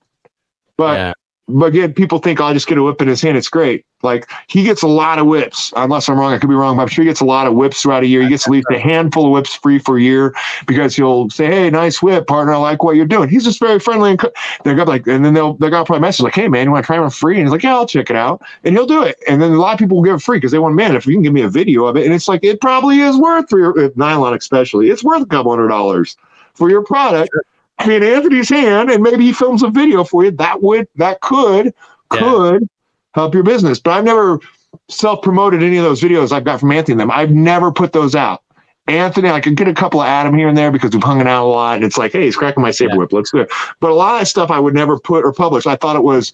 But 0.77 0.97
yeah. 0.97 1.13
But 1.49 1.67
again, 1.67 1.95
people 1.95 2.19
think 2.19 2.41
oh, 2.41 2.45
I'll 2.45 2.55
just 2.55 2.67
get 2.67 2.79
a 2.79 2.83
whip 2.83 3.01
in 3.01 3.09
his 3.09 3.23
hand. 3.23 3.37
It's 3.37 3.49
great. 3.49 3.87
Like 4.03 4.31
he 4.49 4.63
gets 4.63 4.83
a 4.83 4.87
lot 4.87 5.19
of 5.19 5.27
whips, 5.27 5.73
unless 5.75 6.09
I'm 6.09 6.19
wrong. 6.19 6.33
I 6.33 6.39
could 6.39 6.51
be 6.51 6.55
wrong, 6.55 6.77
but 6.77 6.83
I'm 6.83 6.89
sure 6.89 7.03
he 7.03 7.11
gets 7.11 7.21
a 7.21 7.25
lot 7.25 7.47
of 7.47 7.55
whips 7.55 7.83
throughout 7.83 8.05
a 8.05 8.07
year. 8.07 8.23
He 8.23 8.29
gets 8.29 8.47
at 8.47 8.53
least 8.53 8.67
a 8.71 8.79
handful 8.79 9.27
of 9.27 9.33
whips 9.33 9.55
free 9.55 9.79
for 9.79 9.97
a 9.97 10.01
year 10.01 10.35
because 10.67 10.95
he'll 10.95 11.31
say, 11.31 11.47
"Hey, 11.47 11.71
nice 11.71 12.01
whip, 12.01 12.27
partner. 12.27 12.53
I 12.53 12.59
like 12.59 12.85
what 12.85 12.97
you're 12.97 13.07
doing." 13.07 13.29
He's 13.29 13.45
just 13.45 13.59
very 13.59 13.81
friendly 13.81 14.11
and 14.11 14.21
they're 14.63 14.77
gonna 14.77 14.91
like, 14.91 15.07
and 15.07 15.25
then 15.25 15.35
they'll 15.35 15.55
they're 15.55 15.71
gonna 15.71 15.85
probably 15.85 16.03
message 16.03 16.23
like, 16.23 16.35
"Hey, 16.35 16.49
man, 16.49 16.67
you 16.67 16.71
want 16.71 16.85
to 16.85 16.87
try 16.87 17.01
one 17.01 17.11
free?" 17.11 17.37
And 17.37 17.45
he's 17.45 17.53
like, 17.53 17.63
"Yeah, 17.63 17.75
I'll 17.75 17.87
check 17.87 18.11
it 18.11 18.17
out," 18.17 18.43
and 18.63 18.75
he'll 18.75 18.87
do 18.87 19.03
it. 19.03 19.17
And 19.27 19.43
then 19.43 19.53
a 19.53 19.59
lot 19.59 19.73
of 19.73 19.79
people 19.79 19.97
will 19.97 20.05
give 20.05 20.15
it 20.15 20.23
free 20.23 20.37
because 20.37 20.53
they 20.53 20.59
want, 20.59 20.77
man, 20.77 20.95
if 20.95 21.07
you 21.07 21.15
can 21.15 21.23
give 21.23 21.33
me 21.33 21.43
a 21.43 21.49
video 21.49 21.87
of 21.87 21.97
it, 21.97 22.05
and 22.05 22.15
it's 22.15 22.29
like 22.29 22.45
it 22.45 22.61
probably 22.61 23.01
is 23.01 23.17
worth 23.17 23.49
for 23.49 23.59
your 23.59 23.87
uh, 23.87 23.89
nylon, 23.97 24.35
especially, 24.35 24.91
it's 24.91 25.03
worth 25.03 25.23
a 25.23 25.27
couple 25.27 25.51
hundred 25.51 25.69
dollars 25.69 26.17
for 26.55 26.71
your 26.71 26.85
product. 26.85 27.31
Sure 27.33 27.43
in 27.87 28.03
Anthony's 28.03 28.49
hand 28.49 28.91
and 28.91 29.03
maybe 29.03 29.25
he 29.25 29.33
films 29.33 29.63
a 29.63 29.71
video 29.71 30.05
for 30.05 30.25
you, 30.25 30.31
that 30.33 30.63
would 30.63 30.89
that 30.97 31.21
could 31.21 31.73
could 32.09 32.63
yeah. 32.63 32.69
help 33.13 33.35
your 33.35 33.43
business. 33.43 33.79
But 33.79 33.93
I've 33.93 34.05
never 34.05 34.41
self-promoted 34.89 35.63
any 35.63 35.77
of 35.77 35.85
those 35.85 36.01
videos 36.01 36.33
I've 36.33 36.45
got 36.45 36.61
from 36.61 36.73
Anthony 36.73 36.95
and 36.95 37.01
them. 37.01 37.11
I've 37.11 37.31
never 37.31 37.71
put 37.73 37.93
those 37.93 38.15
out. 38.15 38.43
Anthony, 38.87 39.29
I 39.29 39.41
could 39.41 39.57
get 39.57 39.69
a 39.69 39.75
couple 39.75 40.01
of 40.01 40.07
Adam 40.07 40.35
here 40.35 40.49
and 40.49 40.57
there 40.57 40.73
because 40.73 40.95
we've 40.95 41.03
hung 41.03 41.21
out 41.21 41.45
a 41.45 41.47
lot. 41.47 41.77
And 41.77 41.85
it's 41.85 41.99
like, 41.99 42.13
hey, 42.13 42.25
he's 42.25 42.37
cracking 42.37 42.63
my 42.63 42.71
saber 42.71 42.93
yeah. 42.93 42.99
whip. 42.99 43.13
Let's 43.13 43.31
do 43.31 43.39
it. 43.39 43.51
But 43.81 43.91
a 43.91 43.95
lot 43.95 44.23
of 44.23 44.29
stuff 44.29 44.51
I 44.51 44.59
would 44.59 44.75
never 44.75 44.99
put 44.99 45.25
or 45.27 45.33
publish. 45.33 45.67
I 45.67 45.77
thought 45.77 45.95
it 45.95 46.03
was 46.03 46.33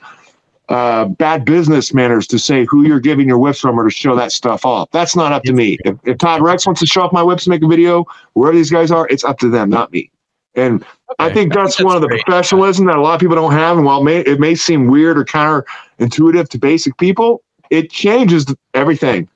uh, 0.69 1.07
bad 1.07 1.45
business 1.45 1.93
manners 1.93 2.29
to 2.29 2.39
say 2.39 2.65
who 2.65 2.87
you're 2.87 3.01
giving 3.01 3.27
your 3.27 3.39
whips 3.39 3.61
from 3.61 3.79
or 3.79 3.85
to 3.85 3.91
show 3.91 4.15
that 4.15 4.31
stuff 4.31 4.65
off. 4.65 4.89
That's 4.93 5.17
not 5.17 5.33
up 5.33 5.43
to 5.45 5.53
me. 5.53 5.79
If, 5.85 5.97
if 6.05 6.19
Todd 6.19 6.43
Rex 6.43 6.65
wants 6.65 6.81
to 6.81 6.87
show 6.87 7.03
off 7.03 7.13
my 7.13 7.23
whips 7.23 7.47
and 7.47 7.51
make 7.51 7.63
a 7.63 7.69
video, 7.69 8.07
wherever 8.35 8.57
these 8.57 8.71
guys 8.71 8.93
are, 8.93 9.09
it's 9.09 9.25
up 9.25 9.39
to 9.41 9.51
them, 9.51 9.69
not 9.69 9.91
me. 9.91 10.11
And 10.57 10.83
okay. 10.83 10.89
I 11.19 11.33
think 11.33 11.53
that's, 11.53 11.75
I 11.75 11.77
think 11.79 11.87
one 11.89 11.97
of 11.97 12.03
the 12.03 12.09
professionalism 12.09 12.87
that 12.87 12.97
a 12.97 13.01
lot 13.01 13.15
of 13.15 13.21
people 13.21 13.37
don't 13.37 13.53
have. 13.53 13.77
And 13.77 13.85
while 13.85 14.01
it 14.01 14.05
may, 14.05 14.19
it 14.21 14.41
may 14.41 14.55
seem 14.55 14.87
weird 14.87 15.19
or 15.19 15.25
counterintuitive 15.25 16.49
to 16.49 16.59
basic 16.59 16.97
people, 16.97 17.43
it 17.71 17.91
changes 17.91 18.47
everything. 18.75 19.29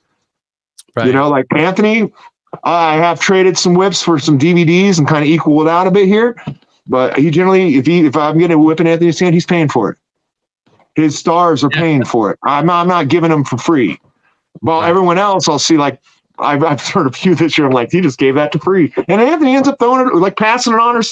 Right. 0.96 1.06
You 1.06 1.12
know, 1.12 1.28
like 1.28 1.46
Anthony, 1.54 2.12
I 2.64 2.96
have 2.96 3.20
traded 3.20 3.58
some 3.58 3.74
whips 3.74 4.02
for 4.02 4.18
some 4.18 4.38
DVDs 4.38 4.98
and 4.98 5.06
kind 5.06 5.24
of 5.24 5.28
equal 5.28 5.60
it 5.62 5.68
out 5.68 5.86
a 5.86 5.90
bit 5.90 6.06
here. 6.06 6.42
But 6.86 7.18
he 7.18 7.30
generally, 7.30 7.76
if 7.76 7.86
he 7.86 8.06
if 8.06 8.16
I'm 8.16 8.38
getting 8.38 8.56
a 8.56 8.58
whip 8.58 8.80
in 8.80 8.86
Anthony's 8.86 9.18
hand, 9.18 9.34
he's 9.34 9.46
paying 9.46 9.68
for 9.68 9.90
it. 9.90 9.98
His 10.94 11.18
stars 11.18 11.62
are 11.62 11.68
paying 11.68 12.04
for 12.04 12.30
it. 12.30 12.38
I'm 12.44 12.66
not, 12.66 12.80
I'm 12.80 12.88
not 12.88 13.08
giving 13.08 13.30
them 13.30 13.44
for 13.44 13.58
free. 13.58 14.00
Well, 14.62 14.80
right. 14.80 14.88
everyone 14.88 15.18
else, 15.18 15.48
I'll 15.48 15.58
see 15.58 15.76
like 15.76 16.00
I've, 16.40 16.62
I've 16.62 16.80
heard 16.80 17.06
a 17.06 17.12
few 17.12 17.34
this 17.34 17.58
year. 17.58 17.66
I'm 17.66 17.72
like, 17.72 17.90
he 17.92 18.00
just 18.00 18.18
gave 18.18 18.34
that 18.36 18.52
to 18.52 18.58
free. 18.58 18.92
And 19.08 19.20
Anthony 19.20 19.56
ends 19.56 19.68
up 19.68 19.78
throwing 19.78 20.06
it, 20.06 20.14
like 20.14 20.36
passing 20.36 20.72
it 20.72 20.80
on 20.80 20.96
or 20.96 21.02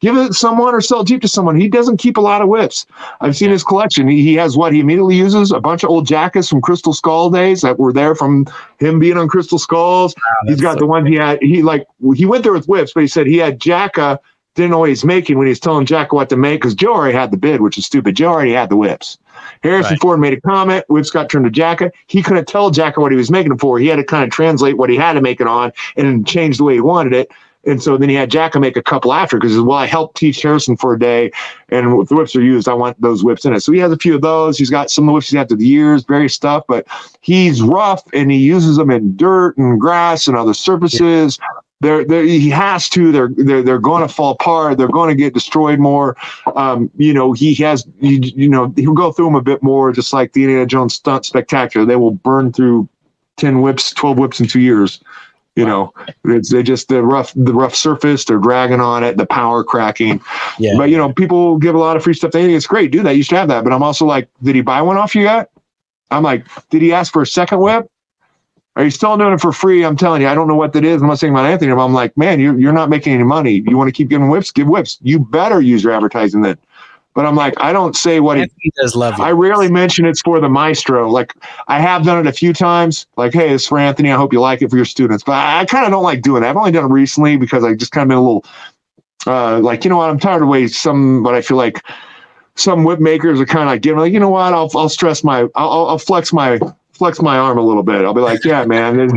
give 0.00 0.16
it 0.16 0.28
to 0.28 0.34
someone 0.34 0.74
or 0.74 0.80
sell 0.80 1.00
it 1.00 1.08
cheap 1.08 1.20
to 1.22 1.28
someone. 1.28 1.56
He 1.56 1.68
doesn't 1.68 1.96
keep 1.96 2.16
a 2.16 2.20
lot 2.20 2.42
of 2.42 2.48
whips. 2.48 2.86
I've 3.20 3.36
seen 3.36 3.50
his 3.50 3.64
collection. 3.64 4.08
He, 4.08 4.22
he 4.22 4.34
has 4.34 4.56
what 4.56 4.72
he 4.72 4.80
immediately 4.80 5.16
uses 5.16 5.52
a 5.52 5.60
bunch 5.60 5.82
of 5.84 5.90
old 5.90 6.06
jackets 6.06 6.48
from 6.48 6.60
Crystal 6.60 6.92
Skull 6.92 7.30
days 7.30 7.62
that 7.62 7.78
were 7.78 7.92
there 7.92 8.14
from 8.14 8.46
him 8.78 8.98
being 8.98 9.16
on 9.16 9.28
Crystal 9.28 9.58
Skulls. 9.58 10.14
Wow, 10.16 10.50
He's 10.50 10.60
got 10.60 10.74
so 10.74 10.80
the 10.80 10.86
one 10.86 11.06
he 11.06 11.16
had. 11.16 11.40
He 11.42 11.62
like, 11.62 11.86
he 12.14 12.26
went 12.26 12.44
there 12.44 12.52
with 12.52 12.68
whips, 12.68 12.92
but 12.92 13.00
he 13.00 13.08
said 13.08 13.26
he 13.26 13.38
had 13.38 13.60
Jacka 13.60 14.20
didn't 14.54 14.72
know 14.72 14.80
what 14.80 14.88
he's 14.88 15.04
making 15.04 15.38
when 15.38 15.46
he's 15.46 15.60
telling 15.60 15.86
Jacka 15.86 16.14
what 16.14 16.28
to 16.28 16.36
make 16.36 16.60
because 16.60 16.74
Joe 16.74 16.94
already 16.94 17.16
had 17.16 17.30
the 17.30 17.36
bid, 17.36 17.60
which 17.60 17.78
is 17.78 17.86
stupid. 17.86 18.16
Joe 18.16 18.28
already 18.28 18.52
had 18.52 18.68
the 18.68 18.76
whips. 18.76 19.18
Harrison 19.62 19.92
right. 19.92 20.00
Ford 20.00 20.20
made 20.20 20.32
a 20.32 20.40
comment. 20.40 20.84
Whips 20.88 21.10
got 21.10 21.30
turned 21.30 21.44
to 21.44 21.50
Jacka. 21.50 21.92
He 22.08 22.22
couldn't 22.22 22.48
tell 22.48 22.70
Jacka 22.70 23.00
what 23.00 23.12
he 23.12 23.16
was 23.16 23.30
making 23.30 23.52
it 23.52 23.60
for. 23.60 23.78
He 23.78 23.86
had 23.86 23.96
to 23.96 24.04
kind 24.04 24.24
of 24.24 24.30
translate 24.30 24.76
what 24.76 24.90
he 24.90 24.96
had 24.96 25.12
to 25.12 25.20
make 25.20 25.40
it 25.40 25.46
on 25.46 25.72
and 25.96 26.26
change 26.26 26.58
the 26.58 26.64
way 26.64 26.74
he 26.74 26.80
wanted 26.80 27.12
it. 27.12 27.30
And 27.64 27.82
so 27.82 27.98
then 27.98 28.08
he 28.08 28.14
had 28.14 28.30
Jacka 28.30 28.58
make 28.58 28.76
a 28.76 28.82
couple 28.82 29.12
after 29.12 29.38
because 29.38 29.60
well, 29.60 29.76
I 29.76 29.86
helped 29.86 30.16
teach 30.16 30.40
Harrison 30.40 30.78
for 30.78 30.94
a 30.94 30.98
day, 30.98 31.30
and 31.68 32.06
the 32.08 32.14
whips 32.14 32.34
are 32.34 32.42
used, 32.42 32.68
I 32.68 32.72
want 32.72 32.98
those 33.02 33.22
whips 33.22 33.44
in 33.44 33.52
it. 33.52 33.60
So 33.60 33.70
he 33.70 33.78
has 33.80 33.92
a 33.92 33.98
few 33.98 34.14
of 34.14 34.22
those. 34.22 34.56
He's 34.56 34.70
got 34.70 34.90
some 34.90 35.04
of 35.04 35.08
the 35.08 35.12
whips 35.12 35.28
he's 35.28 35.36
had 35.38 35.48
through 35.48 35.58
the 35.58 35.66
years, 35.66 36.02
various 36.04 36.34
stuff, 36.34 36.64
but 36.66 36.86
he's 37.20 37.60
rough 37.60 38.02
and 38.14 38.30
he 38.30 38.38
uses 38.38 38.78
them 38.78 38.90
in 38.90 39.14
dirt 39.14 39.58
and 39.58 39.78
grass 39.78 40.26
and 40.26 40.38
other 40.38 40.54
surfaces. 40.54 41.38
Yeah 41.38 41.59
they're, 41.80 42.04
they're, 42.04 42.24
he 42.24 42.50
has 42.50 42.88
to. 42.90 43.10
They're 43.10 43.30
they're, 43.34 43.62
they're 43.62 43.78
going 43.78 44.06
to 44.06 44.12
fall 44.12 44.32
apart. 44.32 44.76
They're 44.76 44.88
going 44.88 45.08
to 45.08 45.14
get 45.14 45.32
destroyed 45.32 45.78
more. 45.78 46.16
Um, 46.54 46.90
you 46.96 47.14
know, 47.14 47.32
he 47.32 47.54
has. 47.56 47.86
You, 48.00 48.20
you 48.22 48.48
know, 48.48 48.72
he'll 48.76 48.92
go 48.92 49.12
through 49.12 49.26
them 49.26 49.34
a 49.34 49.42
bit 49.42 49.62
more, 49.62 49.92
just 49.92 50.12
like 50.12 50.32
the 50.32 50.44
Indiana 50.44 50.66
Jones 50.66 50.94
stunt 50.94 51.24
spectacular. 51.24 51.86
They 51.86 51.96
will 51.96 52.10
burn 52.10 52.52
through 52.52 52.88
ten 53.36 53.62
whips, 53.62 53.92
twelve 53.92 54.18
whips 54.18 54.40
in 54.40 54.46
two 54.46 54.60
years. 54.60 55.00
You 55.56 55.64
wow. 55.64 55.92
know, 56.24 56.36
it's 56.36 56.52
they 56.52 56.62
just 56.62 56.88
the 56.88 57.02
rough 57.02 57.32
the 57.34 57.54
rough 57.54 57.74
surface. 57.74 58.24
They're 58.24 58.38
dragging 58.38 58.80
on 58.80 59.02
it. 59.02 59.16
The 59.16 59.26
power 59.26 59.64
cracking. 59.64 60.20
Yeah. 60.58 60.74
But 60.76 60.90
you 60.90 60.96
know, 60.96 61.12
people 61.12 61.58
give 61.58 61.74
a 61.74 61.78
lot 61.78 61.96
of 61.96 62.04
free 62.04 62.14
stuff. 62.14 62.32
They 62.32 62.42
think 62.42 62.56
it's 62.56 62.66
great. 62.66 62.92
Do 62.92 63.02
that. 63.02 63.16
You 63.16 63.22
should 63.22 63.38
have 63.38 63.48
that. 63.48 63.64
But 63.64 63.72
I'm 63.72 63.82
also 63.82 64.04
like, 64.04 64.28
did 64.42 64.54
he 64.54 64.60
buy 64.60 64.82
one 64.82 64.96
off 64.96 65.14
you 65.14 65.22
yet? 65.22 65.50
I'm 66.10 66.22
like, 66.22 66.46
did 66.70 66.82
he 66.82 66.92
ask 66.92 67.12
for 67.12 67.22
a 67.22 67.26
second 67.26 67.60
whip? 67.60 67.89
Are 68.80 68.84
you 68.84 68.90
still 68.90 69.14
doing 69.18 69.34
it 69.34 69.40
for 69.42 69.52
free? 69.52 69.84
I'm 69.84 69.94
telling 69.94 70.22
you, 70.22 70.28
I 70.28 70.34
don't 70.34 70.48
know 70.48 70.54
what 70.54 70.72
that 70.72 70.86
is. 70.86 71.02
I'm 71.02 71.08
not 71.08 71.18
saying 71.18 71.34
about 71.34 71.44
Anthony, 71.44 71.70
but 71.74 71.84
I'm 71.84 71.92
like, 71.92 72.16
man, 72.16 72.40
you're, 72.40 72.58
you're 72.58 72.72
not 72.72 72.88
making 72.88 73.12
any 73.12 73.24
money. 73.24 73.62
You 73.66 73.76
want 73.76 73.88
to 73.88 73.92
keep 73.92 74.08
giving 74.08 74.30
whips? 74.30 74.50
Give 74.50 74.66
whips. 74.66 74.98
You 75.02 75.18
better 75.18 75.60
use 75.60 75.84
your 75.84 75.92
advertising 75.92 76.40
then. 76.40 76.56
But 77.12 77.26
I'm 77.26 77.36
like, 77.36 77.52
I 77.58 77.74
don't 77.74 77.94
say 77.94 78.20
what 78.20 78.38
Anthony 78.38 78.56
he 78.58 78.72
does 78.80 78.96
love. 78.96 79.18
You. 79.18 79.24
I 79.24 79.32
rarely 79.32 79.70
mention 79.70 80.06
it's 80.06 80.22
for 80.22 80.40
the 80.40 80.48
maestro. 80.48 81.10
Like 81.10 81.34
I 81.68 81.78
have 81.78 82.04
done 82.06 82.26
it 82.26 82.26
a 82.26 82.32
few 82.32 82.54
times. 82.54 83.06
Like, 83.18 83.34
hey, 83.34 83.50
it's 83.52 83.66
for 83.66 83.78
Anthony. 83.78 84.12
I 84.12 84.16
hope 84.16 84.32
you 84.32 84.40
like 84.40 84.62
it 84.62 84.70
for 84.70 84.76
your 84.76 84.86
students. 84.86 85.24
But 85.24 85.32
I, 85.32 85.60
I 85.60 85.64
kind 85.66 85.84
of 85.84 85.90
don't 85.90 86.02
like 86.02 86.22
doing 86.22 86.42
it. 86.42 86.46
I've 86.46 86.56
only 86.56 86.72
done 86.72 86.86
it 86.86 86.94
recently 86.94 87.36
because 87.36 87.64
I 87.64 87.74
just 87.74 87.92
kind 87.92 88.04
of 88.04 88.08
been 88.08 88.16
a 88.16 88.22
little, 88.22 88.46
uh, 89.26 89.60
like, 89.60 89.84
you 89.84 89.90
know 89.90 89.98
what? 89.98 90.08
I'm 90.08 90.18
tired 90.18 90.40
of 90.40 90.48
waiting 90.48 90.68
some, 90.68 91.22
but 91.22 91.34
I 91.34 91.42
feel 91.42 91.58
like 91.58 91.84
some 92.54 92.84
whip 92.84 93.00
makers 93.00 93.38
are 93.40 93.46
kind 93.46 93.64
of 93.64 93.68
like, 93.68 93.84
know, 93.84 94.00
like, 94.00 94.12
you 94.14 94.20
know 94.20 94.30
what? 94.30 94.54
I'll, 94.54 94.70
I'll 94.74 94.88
stress 94.88 95.22
my, 95.22 95.40
I'll, 95.54 95.86
I'll 95.86 95.98
flex 95.98 96.32
my 96.32 96.58
flex 97.00 97.22
my 97.22 97.38
arm 97.38 97.56
a 97.56 97.62
little 97.62 97.82
bit. 97.82 98.04
I'll 98.04 98.12
be 98.12 98.20
like, 98.20 98.44
yeah, 98.44 98.62
man, 98.66 99.00
it's, 99.00 99.14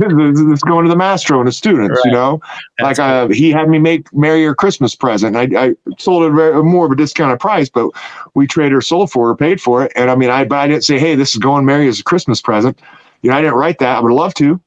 going 0.63 0.85
to 0.85 0.89
the 0.89 0.95
maestro 0.95 1.39
and 1.39 1.47
the 1.49 1.51
students, 1.51 1.97
right. 1.97 2.05
you 2.05 2.11
know, 2.13 2.39
That's 2.77 2.97
like 2.97 3.05
uh, 3.05 3.27
he 3.27 3.51
had 3.51 3.67
me 3.67 3.77
make 3.77 4.11
Mary 4.13 4.41
your 4.41 4.55
Christmas 4.55 4.95
present. 4.95 5.35
I, 5.35 5.49
I 5.57 5.75
sold 5.99 6.23
it 6.23 6.33
very, 6.33 6.63
more 6.63 6.85
of 6.85 6.93
a 6.93 6.95
discounted 6.95 7.41
price, 7.41 7.67
but 7.67 7.89
we 8.35 8.47
traded 8.47 8.71
or 8.71 8.81
sold 8.81 9.11
for 9.11 9.29
or 9.29 9.35
paid 9.35 9.59
for 9.59 9.83
it. 9.83 9.91
And 9.97 10.09
I 10.09 10.15
mean, 10.15 10.29
I, 10.29 10.45
but 10.45 10.59
I 10.59 10.67
didn't 10.67 10.85
say, 10.85 10.97
hey, 10.97 11.15
this 11.15 11.33
is 11.33 11.39
going 11.39 11.65
Mary 11.65 11.89
as 11.89 11.99
a 11.99 12.05
Christmas 12.05 12.41
present. 12.41 12.79
You 13.21 13.31
know, 13.31 13.35
I 13.35 13.41
didn't 13.41 13.55
write 13.55 13.79
that. 13.79 13.97
I 13.97 13.99
would 13.99 14.13
love 14.13 14.33
to, 14.35 14.61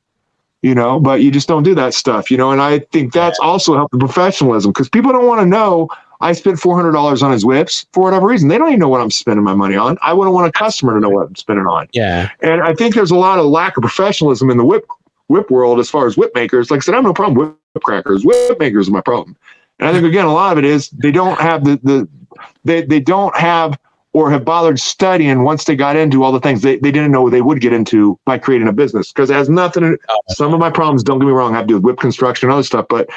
you 0.60 0.74
know, 0.74 1.00
but 1.00 1.22
you 1.22 1.30
just 1.30 1.48
don't 1.48 1.62
do 1.62 1.74
that 1.74 1.94
stuff, 1.94 2.30
you 2.30 2.36
know. 2.36 2.50
And 2.50 2.60
I 2.60 2.80
think 2.80 3.14
that's 3.14 3.38
also 3.38 3.76
helped 3.76 3.92
the 3.92 3.98
professionalism 3.98 4.72
because 4.72 4.90
people 4.90 5.10
don't 5.10 5.26
want 5.26 5.40
to 5.40 5.46
know 5.46 5.88
I 6.20 6.32
spent 6.32 6.58
four 6.58 6.76
hundred 6.76 6.92
dollars 6.92 7.22
on 7.22 7.32
his 7.32 7.44
whips 7.44 7.86
for 7.92 8.04
whatever 8.04 8.26
reason. 8.26 8.48
They 8.48 8.58
don't 8.58 8.68
even 8.68 8.80
know 8.80 8.88
what 8.88 9.00
I'm 9.00 9.10
spending 9.10 9.44
my 9.44 9.54
money 9.54 9.76
on. 9.76 9.98
I 10.02 10.12
wouldn't 10.12 10.34
want 10.34 10.48
a 10.48 10.52
customer 10.52 10.94
to 10.94 11.00
know 11.00 11.10
what 11.10 11.26
I'm 11.26 11.36
spending 11.36 11.66
on. 11.66 11.88
Yeah. 11.92 12.30
And 12.40 12.62
I 12.62 12.74
think 12.74 12.94
there's 12.94 13.10
a 13.10 13.16
lot 13.16 13.38
of 13.38 13.46
lack 13.46 13.76
of 13.76 13.82
professionalism 13.82 14.50
in 14.50 14.56
the 14.56 14.64
whip 14.64 14.86
whip 15.28 15.50
world 15.50 15.78
as 15.78 15.90
far 15.90 16.06
as 16.06 16.16
whip 16.16 16.32
makers. 16.34 16.70
Like 16.70 16.78
I 16.78 16.80
said, 16.82 16.94
I 16.94 16.98
have 16.98 17.04
no 17.04 17.12
problem 17.12 17.36
with 17.36 17.48
whip 17.74 17.82
crackers. 17.82 18.24
Whip 18.24 18.58
makers 18.58 18.88
are 18.88 18.92
my 18.92 19.00
problem. 19.00 19.36
And 19.78 19.88
I 19.88 19.92
think 19.92 20.04
again, 20.04 20.24
a 20.24 20.32
lot 20.32 20.52
of 20.52 20.58
it 20.58 20.64
is 20.64 20.90
they 20.90 21.10
don't 21.10 21.38
have 21.40 21.64
the 21.64 21.78
the 21.82 22.08
they 22.64 22.82
they 22.82 23.00
don't 23.00 23.36
have 23.36 23.78
or 24.16 24.30
have 24.30 24.46
bothered 24.46 24.80
studying 24.80 25.42
once 25.42 25.64
they 25.64 25.76
got 25.76 25.94
into 25.94 26.24
all 26.24 26.32
the 26.32 26.40
things 26.40 26.62
they, 26.62 26.78
they 26.78 26.90
didn't 26.90 27.12
know 27.12 27.28
they 27.28 27.42
would 27.42 27.60
get 27.60 27.74
into 27.74 28.18
by 28.24 28.38
creating 28.38 28.66
a 28.66 28.72
business 28.72 29.12
because 29.12 29.28
it 29.28 29.34
has 29.34 29.50
nothing 29.50 29.82
to, 29.82 29.98
oh, 30.08 30.20
some 30.28 30.54
of 30.54 30.58
my 30.58 30.70
problems 30.70 31.04
don't 31.04 31.18
get 31.18 31.26
me 31.26 31.32
wrong 31.32 31.52
have 31.52 31.64
to 31.64 31.68
do 31.68 31.74
with 31.74 31.84
whip 31.84 31.98
construction 31.98 32.48
and 32.48 32.54
other 32.54 32.62
stuff 32.62 32.86
but 32.88 33.10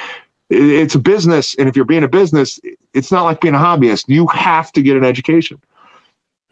it's 0.50 0.96
a 0.96 0.98
business 0.98 1.54
and 1.54 1.68
if 1.68 1.76
you're 1.76 1.84
being 1.84 2.02
a 2.02 2.08
business 2.08 2.60
it's 2.92 3.12
not 3.12 3.22
like 3.22 3.40
being 3.40 3.54
a 3.54 3.58
hobbyist. 3.58 4.04
You 4.08 4.26
have 4.28 4.72
to 4.72 4.82
get 4.82 4.96
an 4.96 5.04
education. 5.04 5.60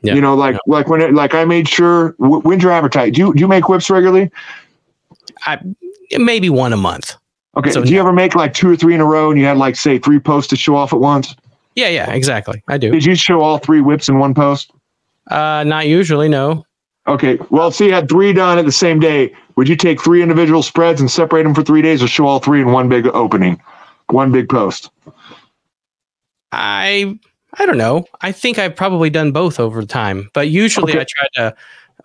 Yeah. 0.02 0.14
you 0.14 0.20
know 0.20 0.34
like 0.36 0.54
yeah. 0.54 0.60
like 0.68 0.86
when 0.86 1.00
it, 1.00 1.12
like 1.12 1.34
i 1.34 1.44
made 1.44 1.68
sure 1.68 2.14
when's 2.18 2.62
your 2.62 2.70
advertise? 2.70 3.12
Do 3.12 3.20
you, 3.20 3.34
do 3.34 3.40
you 3.40 3.48
make 3.48 3.68
whips 3.68 3.90
regularly? 3.90 4.30
I 5.42 5.58
maybe 6.16 6.48
one 6.50 6.72
a 6.72 6.76
month. 6.76 7.16
Okay 7.56 7.72
so, 7.72 7.82
do 7.82 7.88
you 7.90 7.96
yeah. 7.96 8.02
ever 8.02 8.12
make 8.12 8.36
like 8.36 8.54
two 8.54 8.70
or 8.70 8.76
three 8.76 8.94
in 8.94 9.00
a 9.00 9.04
row 9.04 9.30
and 9.30 9.40
you 9.40 9.46
had 9.46 9.56
like 9.56 9.74
say 9.74 9.98
three 9.98 10.20
posts 10.20 10.50
to 10.50 10.56
show 10.56 10.76
off 10.76 10.92
at 10.92 11.00
once? 11.00 11.34
Yeah 11.74 11.88
yeah 11.88 12.12
exactly. 12.12 12.62
I 12.68 12.78
do. 12.78 12.92
Did 12.92 13.04
you 13.04 13.16
show 13.16 13.40
all 13.40 13.58
three 13.58 13.80
whips 13.80 14.08
in 14.08 14.20
one 14.20 14.34
post? 14.34 14.70
Uh 15.28 15.64
not 15.66 15.88
usually 15.88 16.28
no. 16.28 16.64
Okay 17.08 17.38
well 17.50 17.72
see 17.72 17.86
you 17.86 17.92
had 17.92 18.08
three 18.08 18.32
done 18.32 18.56
at 18.56 18.66
the 18.66 18.72
same 18.72 19.00
day 19.00 19.34
would 19.56 19.68
you 19.68 19.74
take 19.74 20.00
three 20.00 20.22
individual 20.22 20.62
spreads 20.62 21.00
and 21.00 21.10
separate 21.10 21.42
them 21.42 21.56
for 21.56 21.64
three 21.64 21.82
days 21.82 22.04
or 22.04 22.06
show 22.06 22.28
all 22.28 22.38
three 22.38 22.60
in 22.60 22.70
one 22.70 22.88
big 22.88 23.08
opening 23.08 23.60
one 24.12 24.32
big 24.32 24.48
post? 24.48 24.90
I 26.52 27.18
I 27.58 27.66
don't 27.66 27.78
know. 27.78 28.04
I 28.20 28.32
think 28.32 28.58
I've 28.58 28.76
probably 28.76 29.10
done 29.10 29.32
both 29.32 29.58
over 29.58 29.82
time, 29.84 30.30
but 30.32 30.48
usually 30.48 30.92
okay. 30.92 31.00
I 31.00 31.06
try 31.08 31.28
to. 31.34 31.56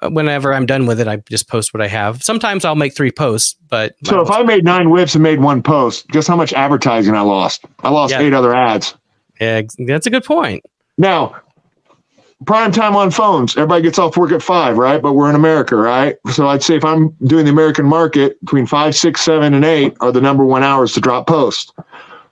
Uh, 0.01 0.09
whenever 0.09 0.53
I'm 0.53 0.65
done 0.65 0.87
with 0.87 0.99
it, 0.99 1.07
I 1.07 1.17
just 1.29 1.47
post 1.47 1.73
what 1.73 1.79
I 1.79 1.87
have. 1.87 2.23
Sometimes 2.23 2.65
I'll 2.65 2.75
make 2.75 2.95
three 2.95 3.11
posts, 3.11 3.55
but 3.69 3.95
so 4.03 4.21
if 4.21 4.31
I 4.31 4.41
made 4.41 4.65
nine 4.65 4.89
whips 4.89 5.13
and 5.13 5.23
made 5.23 5.39
one 5.39 5.61
post, 5.61 6.07
guess 6.09 6.27
how 6.27 6.35
much 6.35 6.51
advertising 6.51 7.13
I 7.13 7.21
lost? 7.21 7.63
I 7.83 7.89
lost 7.89 8.11
yeah. 8.11 8.21
eight 8.21 8.33
other 8.33 8.53
ads. 8.55 8.95
Yeah, 9.39 9.61
that's 9.77 10.07
a 10.07 10.09
good 10.09 10.25
point. 10.25 10.65
Now, 10.97 11.35
prime 12.45 12.71
time 12.71 12.95
on 12.95 13.11
phones, 13.11 13.55
everybody 13.55 13.81
gets 13.81 13.99
off 13.99 14.17
work 14.17 14.31
at 14.31 14.41
five, 14.41 14.77
right? 14.77 15.01
But 15.01 15.13
we're 15.13 15.29
in 15.29 15.35
America, 15.35 15.75
right? 15.75 16.17
So 16.31 16.47
I'd 16.47 16.63
say 16.63 16.75
if 16.75 16.85
I'm 16.85 17.09
doing 17.25 17.45
the 17.45 17.51
American 17.51 17.85
market, 17.85 18.39
between 18.41 18.65
five, 18.65 18.95
six, 18.95 19.21
seven, 19.21 19.53
and 19.53 19.65
eight 19.65 19.95
are 20.01 20.11
the 20.11 20.21
number 20.21 20.45
one 20.45 20.63
hours 20.63 20.93
to 20.93 21.01
drop 21.01 21.27
post. 21.27 21.73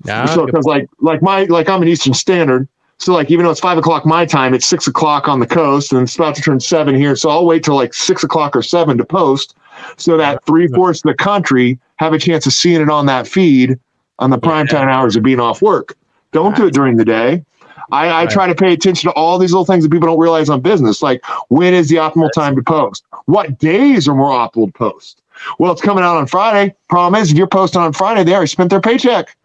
Ah, 0.09 0.25
so 0.25 0.45
because 0.45 0.65
like 0.65 0.87
like 0.99 1.21
my 1.21 1.43
like 1.45 1.69
I'm 1.69 1.81
an 1.81 1.87
Eastern 1.87 2.13
Standard, 2.13 2.67
So 2.97 3.13
like 3.13 3.31
even 3.31 3.45
though 3.45 3.51
it's 3.51 3.59
five 3.59 3.77
o'clock 3.77 4.05
my 4.05 4.25
time, 4.25 4.53
it's 4.53 4.65
six 4.65 4.87
o'clock 4.87 5.27
on 5.27 5.39
the 5.39 5.47
coast, 5.47 5.91
and 5.91 6.01
it's 6.03 6.15
about 6.15 6.35
to 6.35 6.41
turn 6.41 6.59
seven 6.59 6.95
here. 6.95 7.15
So 7.15 7.29
I'll 7.29 7.45
wait 7.45 7.63
till 7.63 7.75
like 7.75 7.93
six 7.93 8.23
o'clock 8.23 8.55
or 8.55 8.61
seven 8.61 8.97
to 8.97 9.05
post, 9.05 9.55
so 9.97 10.17
that 10.17 10.43
three 10.45 10.67
fourths 10.67 10.99
of 11.03 11.09
the 11.09 11.15
country 11.15 11.79
have 11.97 12.13
a 12.13 12.19
chance 12.19 12.45
of 12.45 12.53
seeing 12.53 12.81
it 12.81 12.89
on 12.89 13.05
that 13.07 13.27
feed 13.27 13.79
on 14.19 14.29
the 14.29 14.37
prime 14.37 14.67
time 14.67 14.87
hours 14.87 15.15
of 15.15 15.23
being 15.23 15.39
off 15.39 15.61
work. 15.61 15.95
Don't 16.31 16.55
do 16.55 16.67
it 16.67 16.73
during 16.73 16.97
the 16.97 17.05
day. 17.05 17.43
I, 17.91 18.07
I 18.07 18.23
right. 18.23 18.29
try 18.29 18.47
to 18.47 18.55
pay 18.55 18.73
attention 18.73 19.09
to 19.09 19.13
all 19.15 19.37
these 19.37 19.51
little 19.51 19.65
things 19.65 19.83
that 19.83 19.91
people 19.91 20.07
don't 20.07 20.19
realize 20.19 20.49
on 20.49 20.61
business, 20.61 21.01
like 21.01 21.23
when 21.49 21.73
is 21.73 21.89
the 21.89 21.95
optimal 21.97 22.31
time 22.31 22.55
to 22.55 22.63
post? 22.63 23.03
What 23.25 23.57
days 23.59 24.07
are 24.07 24.15
more 24.15 24.31
optimal 24.31 24.67
to 24.67 24.71
post? 24.73 25.21
Well, 25.59 25.71
it's 25.71 25.81
coming 25.81 26.03
out 26.03 26.17
on 26.17 26.27
Friday. 26.27 26.75
Problem 26.89 27.21
is, 27.21 27.31
if 27.31 27.37
you're 27.37 27.47
posting 27.47 27.81
on 27.81 27.93
Friday, 27.93 28.23
they 28.23 28.33
already 28.33 28.47
spent 28.47 28.69
their 28.69 28.81
paycheck. 28.81 29.35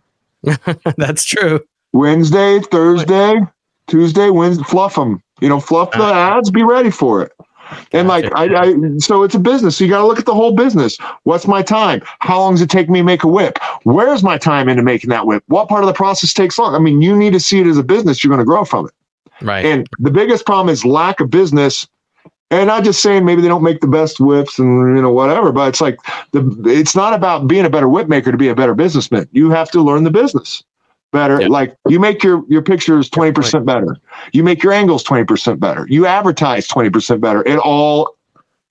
That's 0.96 1.24
true. 1.24 1.60
Wednesday, 1.92 2.60
Thursday, 2.60 3.40
Tuesday, 3.86 4.30
Wednesday, 4.30 4.64
fluff 4.64 4.94
them. 4.94 5.22
You 5.40 5.48
know, 5.48 5.60
fluff 5.60 5.92
the 5.92 6.02
uh-huh. 6.02 6.38
ads. 6.38 6.50
Be 6.50 6.62
ready 6.62 6.90
for 6.90 7.22
it. 7.22 7.32
And 7.92 8.08
like 8.08 8.24
I, 8.34 8.44
I, 8.54 8.98
so 8.98 9.22
it's 9.22 9.34
a 9.34 9.38
business. 9.38 9.76
So 9.76 9.84
you 9.84 9.90
got 9.90 10.00
to 10.00 10.06
look 10.06 10.18
at 10.18 10.26
the 10.26 10.34
whole 10.34 10.54
business. 10.54 10.98
What's 11.24 11.46
my 11.46 11.62
time? 11.62 12.02
How 12.20 12.38
long 12.38 12.54
does 12.54 12.62
it 12.62 12.70
take 12.70 12.88
me 12.88 13.00
to 13.00 13.04
make 13.04 13.24
a 13.24 13.28
whip? 13.28 13.58
Where's 13.84 14.22
my 14.22 14.38
time 14.38 14.68
into 14.68 14.82
making 14.82 15.10
that 15.10 15.26
whip? 15.26 15.42
What 15.46 15.68
part 15.68 15.82
of 15.82 15.86
the 15.86 15.94
process 15.94 16.32
takes 16.32 16.58
long? 16.58 16.74
I 16.74 16.78
mean, 16.78 17.02
you 17.02 17.16
need 17.16 17.32
to 17.32 17.40
see 17.40 17.60
it 17.60 17.66
as 17.66 17.78
a 17.78 17.82
business. 17.82 18.22
You're 18.22 18.30
going 18.30 18.40
to 18.40 18.44
grow 18.44 18.64
from 18.64 18.86
it. 18.86 18.94
Right. 19.42 19.64
And 19.64 19.86
the 19.98 20.10
biggest 20.10 20.46
problem 20.46 20.72
is 20.72 20.84
lack 20.84 21.20
of 21.20 21.30
business. 21.30 21.88
And 22.50 22.68
not 22.68 22.84
just 22.84 23.02
saying 23.02 23.24
maybe 23.24 23.42
they 23.42 23.48
don't 23.48 23.64
make 23.64 23.80
the 23.80 23.88
best 23.88 24.20
whips 24.20 24.60
and 24.60 24.96
you 24.96 25.02
know 25.02 25.12
whatever, 25.12 25.50
but 25.50 25.68
it's 25.68 25.80
like 25.80 25.98
the 26.30 26.62
it's 26.64 26.94
not 26.94 27.12
about 27.12 27.48
being 27.48 27.64
a 27.64 27.70
better 27.70 27.88
whip 27.88 28.06
maker 28.08 28.30
to 28.30 28.38
be 28.38 28.46
a 28.46 28.54
better 28.54 28.72
businessman. 28.72 29.28
You 29.32 29.50
have 29.50 29.68
to 29.72 29.82
learn 29.82 30.04
the 30.04 30.12
business 30.12 30.62
better. 31.12 31.40
Yep. 31.40 31.50
Like 31.50 31.76
you 31.88 32.00
make 32.00 32.22
your 32.22 32.44
your 32.48 32.62
pictures 32.62 33.08
20% 33.10 33.64
better. 33.64 33.96
You 34.32 34.42
make 34.42 34.62
your 34.62 34.72
angles 34.72 35.04
20% 35.04 35.58
better. 35.58 35.86
You 35.88 36.06
advertise 36.06 36.68
20% 36.68 37.20
better. 37.20 37.42
It 37.46 37.58
all 37.58 38.16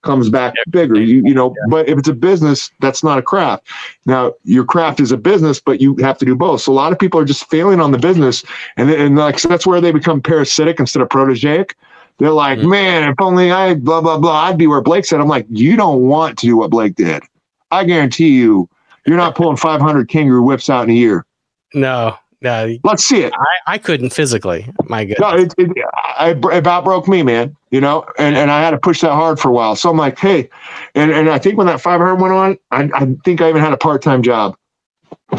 comes 0.04 0.30
back 0.30 0.54
yep. 0.56 0.66
bigger. 0.70 0.96
You 1.02 1.22
you 1.26 1.34
know, 1.34 1.50
yeah. 1.50 1.70
but 1.70 1.90
if 1.90 1.98
it's 1.98 2.08
a 2.08 2.14
business, 2.14 2.72
that's 2.80 3.04
not 3.04 3.18
a 3.18 3.22
craft. 3.22 3.68
Now, 4.06 4.34
your 4.44 4.64
craft 4.64 5.00
is 5.00 5.12
a 5.12 5.18
business, 5.18 5.60
but 5.60 5.82
you 5.82 5.96
have 5.98 6.18
to 6.20 6.26
do 6.26 6.36
both. 6.36 6.62
So 6.62 6.72
a 6.72 6.74
lot 6.74 6.94
of 6.94 7.00
people 7.00 7.20
are 7.20 7.26
just 7.26 7.50
failing 7.50 7.82
on 7.82 7.92
the 7.92 7.98
business 7.98 8.46
and 8.78 8.90
and 8.90 9.18
like 9.18 9.40
so 9.40 9.50
that's 9.50 9.68
where 9.68 9.82
they 9.82 9.92
become 9.92 10.22
parasitic 10.22 10.80
instead 10.80 11.02
of 11.02 11.10
protégaic. 11.10 11.74
They're 12.18 12.32
like, 12.32 12.60
mm-hmm. 12.60 12.70
man, 12.70 13.10
if 13.10 13.16
only 13.20 13.52
I 13.52 13.74
blah 13.74 14.00
blah 14.00 14.18
blah, 14.18 14.44
I'd 14.46 14.58
be 14.58 14.68
where 14.68 14.82
Blake 14.82 15.06
said. 15.06 15.20
I'm 15.20 15.28
like, 15.28 15.48
you 15.50 15.76
don't 15.76 16.04
want 16.04 16.38
to 16.40 16.48
do 16.48 16.56
what 16.56 16.70
Blake 16.70 16.96
did. 16.96 17.24
I 17.72 17.84
guarantee 17.84 18.30
you, 18.30 18.70
you're 19.06 19.18
not 19.18 19.36
pulling 19.40 19.58
500 19.58 20.08
kangaroo 20.08 20.44
whips 20.44 20.70
out 20.70 20.86
in 20.86 20.92
a 20.92 20.94
year. 20.94 21.26
No, 21.74 22.18
uh, 22.44 22.70
Let's 22.84 23.06
see 23.06 23.22
it. 23.22 23.34
I, 23.34 23.74
I 23.74 23.78
couldn't 23.78 24.12
physically. 24.12 24.68
My 24.86 25.06
goodness. 25.06 25.20
No, 25.20 25.36
it, 25.36 25.54
it, 25.58 25.72
it, 25.76 26.58
about 26.58 26.84
broke 26.84 27.08
me, 27.08 27.24
man. 27.24 27.56
You 27.72 27.82
know, 27.82 28.06
and, 28.18 28.36
and 28.36 28.52
I 28.52 28.62
had 28.62 28.72
to 28.72 28.78
push 28.78 29.02
that 29.02 29.12
hard 29.12 29.40
for 29.40 29.50
a 29.50 29.52
while. 29.52 29.76
So 29.76 29.90
I'm 29.90 29.98
like, 29.98 30.18
hey, 30.18 30.50
and, 30.96 31.12
and 31.12 31.30
I 31.30 31.38
think 31.40 31.58
when 31.58 31.68
that 31.68 31.82
500 31.82 32.16
went 32.16 32.34
on, 32.34 32.58
I, 32.72 32.90
I 32.94 33.06
think 33.24 33.42
I 33.42 33.50
even 33.50 33.62
had 33.62 33.74
a 33.74 33.78
part 33.78 34.02
time 34.02 34.24
job 34.24 34.56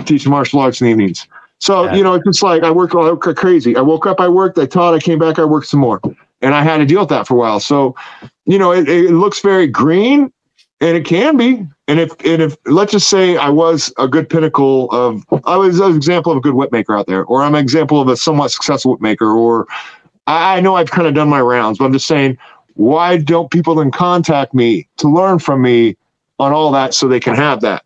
teaching 0.05 0.31
martial 0.31 0.60
arts 0.60 0.81
in 0.81 0.86
the 0.86 0.91
evenings. 0.91 1.26
So, 1.58 1.84
yeah. 1.84 1.94
you 1.94 2.02
know, 2.02 2.15
it's 2.15 2.25
just 2.26 2.42
like 2.42 2.62
I 2.62 2.70
work 2.70 2.94
all 2.94 3.16
crazy. 3.16 3.76
I 3.76 3.81
woke 3.81 4.07
up, 4.07 4.20
I 4.20 4.28
worked, 4.28 4.58
I 4.58 4.66
taught, 4.66 4.94
I 4.94 4.99
came 4.99 5.18
back, 5.18 5.39
I 5.39 5.44
worked 5.44 5.68
some 5.68 5.81
more. 5.81 6.00
And 6.42 6.55
I 6.55 6.62
had 6.62 6.78
to 6.78 6.86
deal 6.86 7.00
with 7.00 7.08
that 7.08 7.26
for 7.26 7.34
a 7.34 7.39
while. 7.39 7.60
So, 7.60 7.94
you 8.44 8.58
know, 8.58 8.73
it, 8.73 8.89
it 8.89 9.12
looks 9.12 9.41
very 9.41 9.66
green 9.66 10.33
and 10.81 10.97
it 10.97 11.07
can 11.07 11.36
be. 11.36 11.66
And 11.89 12.00
if 12.00 12.10
and 12.24 12.42
if 12.42 12.56
let's 12.66 12.92
just 12.92 13.08
say 13.08 13.36
I 13.36 13.48
was 13.48 13.92
a 13.97 14.08
good 14.08 14.28
pinnacle 14.28 14.90
of 14.90 15.24
I 15.44 15.56
was 15.56 15.78
an 15.78 15.94
example 15.94 16.32
of 16.32 16.39
a 16.39 16.40
good 16.40 16.55
whip 16.55 16.73
maker 16.73 16.97
out 16.97 17.06
there, 17.06 17.24
or 17.24 17.42
I'm 17.42 17.55
an 17.55 17.60
example 17.60 18.00
of 18.00 18.08
a 18.08 18.16
somewhat 18.16 18.50
successful 18.50 18.92
whip 18.92 19.00
maker, 19.00 19.31
or 19.31 19.66
I, 20.26 20.56
I 20.56 20.60
know 20.60 20.74
I've 20.74 20.90
kind 20.90 21.06
of 21.06 21.15
done 21.15 21.28
my 21.28 21.40
rounds, 21.40 21.78
but 21.78 21.84
I'm 21.84 21.92
just 21.92 22.06
saying, 22.06 22.39
why 22.74 23.18
don't 23.18 23.50
people 23.50 23.76
then 23.76 23.92
contact 23.92 24.52
me 24.52 24.89
to 24.97 25.08
learn 25.08 25.39
from 25.39 25.62
me 25.62 25.97
on 26.39 26.52
all 26.52 26.73
that 26.73 26.92
so 26.92 27.06
they 27.06 27.20
can 27.20 27.36
have 27.36 27.60
that? 27.60 27.84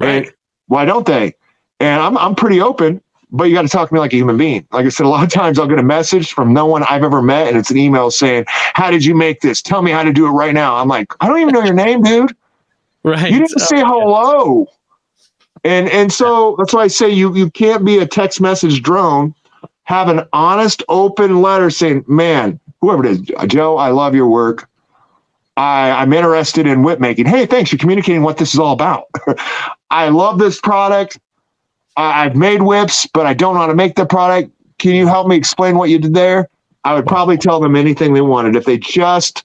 Right. 0.00 0.26
And 0.26 0.34
why 0.68 0.86
don't 0.86 1.06
they? 1.06 1.34
And 1.80 2.00
I'm 2.00 2.16
I'm 2.16 2.34
pretty 2.34 2.60
open 2.60 3.02
but 3.32 3.44
you 3.44 3.54
got 3.54 3.62
to 3.62 3.68
talk 3.68 3.88
to 3.88 3.94
me 3.94 3.98
like 3.98 4.12
a 4.12 4.16
human 4.16 4.36
being. 4.36 4.66
Like 4.72 4.84
I 4.84 4.90
said, 4.90 5.06
a 5.06 5.08
lot 5.08 5.24
of 5.24 5.30
times 5.30 5.58
I'll 5.58 5.66
get 5.66 5.78
a 5.78 5.82
message 5.82 6.32
from 6.32 6.52
no 6.52 6.66
one 6.66 6.84
I've 6.84 7.02
ever 7.02 7.22
met, 7.22 7.48
and 7.48 7.56
it's 7.56 7.70
an 7.70 7.78
email 7.78 8.10
saying, 8.10 8.44
"How 8.46 8.90
did 8.90 9.04
you 9.04 9.14
make 9.14 9.40
this? 9.40 9.62
Tell 9.62 9.82
me 9.82 9.90
how 9.90 10.02
to 10.04 10.12
do 10.12 10.26
it 10.26 10.30
right 10.30 10.52
now." 10.52 10.76
I'm 10.76 10.88
like, 10.88 11.12
I 11.20 11.26
don't 11.26 11.40
even 11.40 11.54
know 11.54 11.64
your 11.64 11.74
name, 11.74 12.02
dude. 12.02 12.36
Right. 13.04 13.30
You 13.30 13.38
didn't 13.40 13.60
oh, 13.60 13.64
say 13.64 13.80
hello. 13.80 14.66
And 15.64 15.88
and 15.90 16.12
so 16.12 16.56
that's 16.58 16.72
why 16.72 16.82
I 16.82 16.88
say 16.88 17.10
you 17.10 17.34
you 17.34 17.50
can't 17.50 17.84
be 17.84 17.98
a 17.98 18.06
text 18.06 18.40
message 18.40 18.82
drone. 18.82 19.34
Have 19.84 20.08
an 20.08 20.26
honest, 20.32 20.82
open 20.88 21.42
letter 21.42 21.70
saying, 21.70 22.04
"Man, 22.06 22.58
whoever 22.80 23.04
it 23.04 23.10
is, 23.10 23.20
Joe, 23.46 23.76
I 23.76 23.90
love 23.90 24.14
your 24.14 24.28
work. 24.28 24.68
I, 25.56 25.90
I'm 25.90 26.12
interested 26.12 26.66
in 26.66 26.82
whip 26.82 26.98
making. 26.98 27.26
Hey, 27.26 27.46
thanks. 27.46 27.72
You're 27.72 27.78
communicating 27.78 28.22
what 28.22 28.38
this 28.38 28.54
is 28.54 28.60
all 28.60 28.72
about. 28.72 29.04
I 29.90 30.08
love 30.08 30.38
this 30.38 30.60
product. 30.60 31.18
I've 31.96 32.36
made 32.36 32.62
whips, 32.62 33.06
but 33.12 33.26
I 33.26 33.34
don't 33.34 33.54
know 33.54 33.60
how 33.60 33.66
to 33.66 33.74
make 33.74 33.96
the 33.96 34.06
product. 34.06 34.50
Can 34.78 34.94
you 34.94 35.06
help 35.06 35.28
me 35.28 35.36
explain 35.36 35.76
what 35.76 35.90
you 35.90 35.98
did 35.98 36.14
there? 36.14 36.48
I 36.84 36.94
would 36.94 37.06
probably 37.06 37.36
tell 37.36 37.60
them 37.60 37.76
anything 37.76 38.14
they 38.14 38.22
wanted 38.22 38.56
if 38.56 38.64
they 38.64 38.78
just 38.78 39.44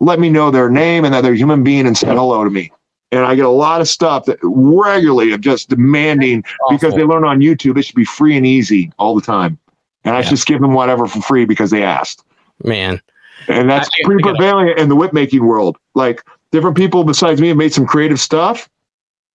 let 0.00 0.20
me 0.20 0.30
know 0.30 0.50
their 0.50 0.70
name 0.70 1.04
and 1.04 1.12
that 1.12 1.22
they're 1.22 1.34
a 1.34 1.36
human 1.36 1.64
being 1.64 1.86
and 1.86 1.96
said 1.96 2.16
hello 2.16 2.44
to 2.44 2.50
me. 2.50 2.72
And 3.12 3.26
I 3.26 3.34
get 3.34 3.44
a 3.44 3.50
lot 3.50 3.80
of 3.80 3.88
stuff 3.88 4.24
that 4.24 4.38
regularly 4.42 5.32
of 5.32 5.40
just 5.40 5.68
demanding 5.68 6.42
because 6.70 6.94
they 6.94 7.04
learn 7.04 7.24
on 7.24 7.40
YouTube 7.40 7.78
it 7.78 7.82
should 7.82 7.94
be 7.94 8.04
free 8.04 8.36
and 8.36 8.46
easy 8.46 8.90
all 8.98 9.14
the 9.14 9.20
time. 9.20 9.58
And 10.04 10.16
I 10.16 10.22
just 10.22 10.46
give 10.46 10.60
them 10.60 10.72
whatever 10.72 11.06
for 11.06 11.20
free 11.20 11.44
because 11.44 11.70
they 11.70 11.84
asked. 11.84 12.24
Man. 12.64 13.00
And 13.48 13.68
that's 13.68 13.88
I, 13.88 14.04
pretty 14.04 14.22
prevalent 14.22 14.78
in 14.78 14.88
the 14.88 14.96
whip 14.96 15.12
making 15.12 15.44
world. 15.46 15.76
Like 15.94 16.22
different 16.50 16.76
people 16.76 17.04
besides 17.04 17.40
me 17.40 17.48
have 17.48 17.56
made 17.56 17.72
some 17.72 17.86
creative 17.86 18.18
stuff 18.18 18.68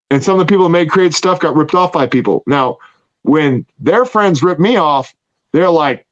and 0.09 0.23
some 0.23 0.39
of 0.39 0.39
the 0.39 0.49
people 0.51 0.65
who 0.65 0.71
made 0.71 0.89
creative 0.89 1.15
stuff 1.15 1.39
got 1.39 1.55
ripped 1.55 1.75
off 1.75 1.91
by 1.91 2.07
people. 2.07 2.43
Now, 2.47 2.77
when 3.23 3.65
their 3.79 4.05
friends 4.05 4.43
rip 4.43 4.59
me 4.59 4.77
off, 4.77 5.13
they're 5.51 5.69
like, 5.69 6.05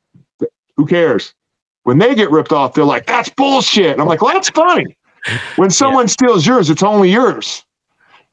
who 0.76 0.86
cares? 0.86 1.34
When 1.84 1.98
they 1.98 2.16
get 2.16 2.32
ripped 2.32 2.52
off, 2.52 2.74
they're 2.74 2.86
like, 2.86 3.06
that's 3.06 3.30
bullshit. 3.30 3.92
And 3.92 4.02
I'm 4.02 4.08
like, 4.08 4.22
well, 4.22 4.34
that's 4.34 4.50
funny. 4.50 4.98
When 5.56 5.70
someone 5.70 6.06
yeah. 6.06 6.12
steals 6.12 6.46
yours, 6.46 6.70
it's 6.70 6.84
only 6.84 7.12
yours. 7.12 7.64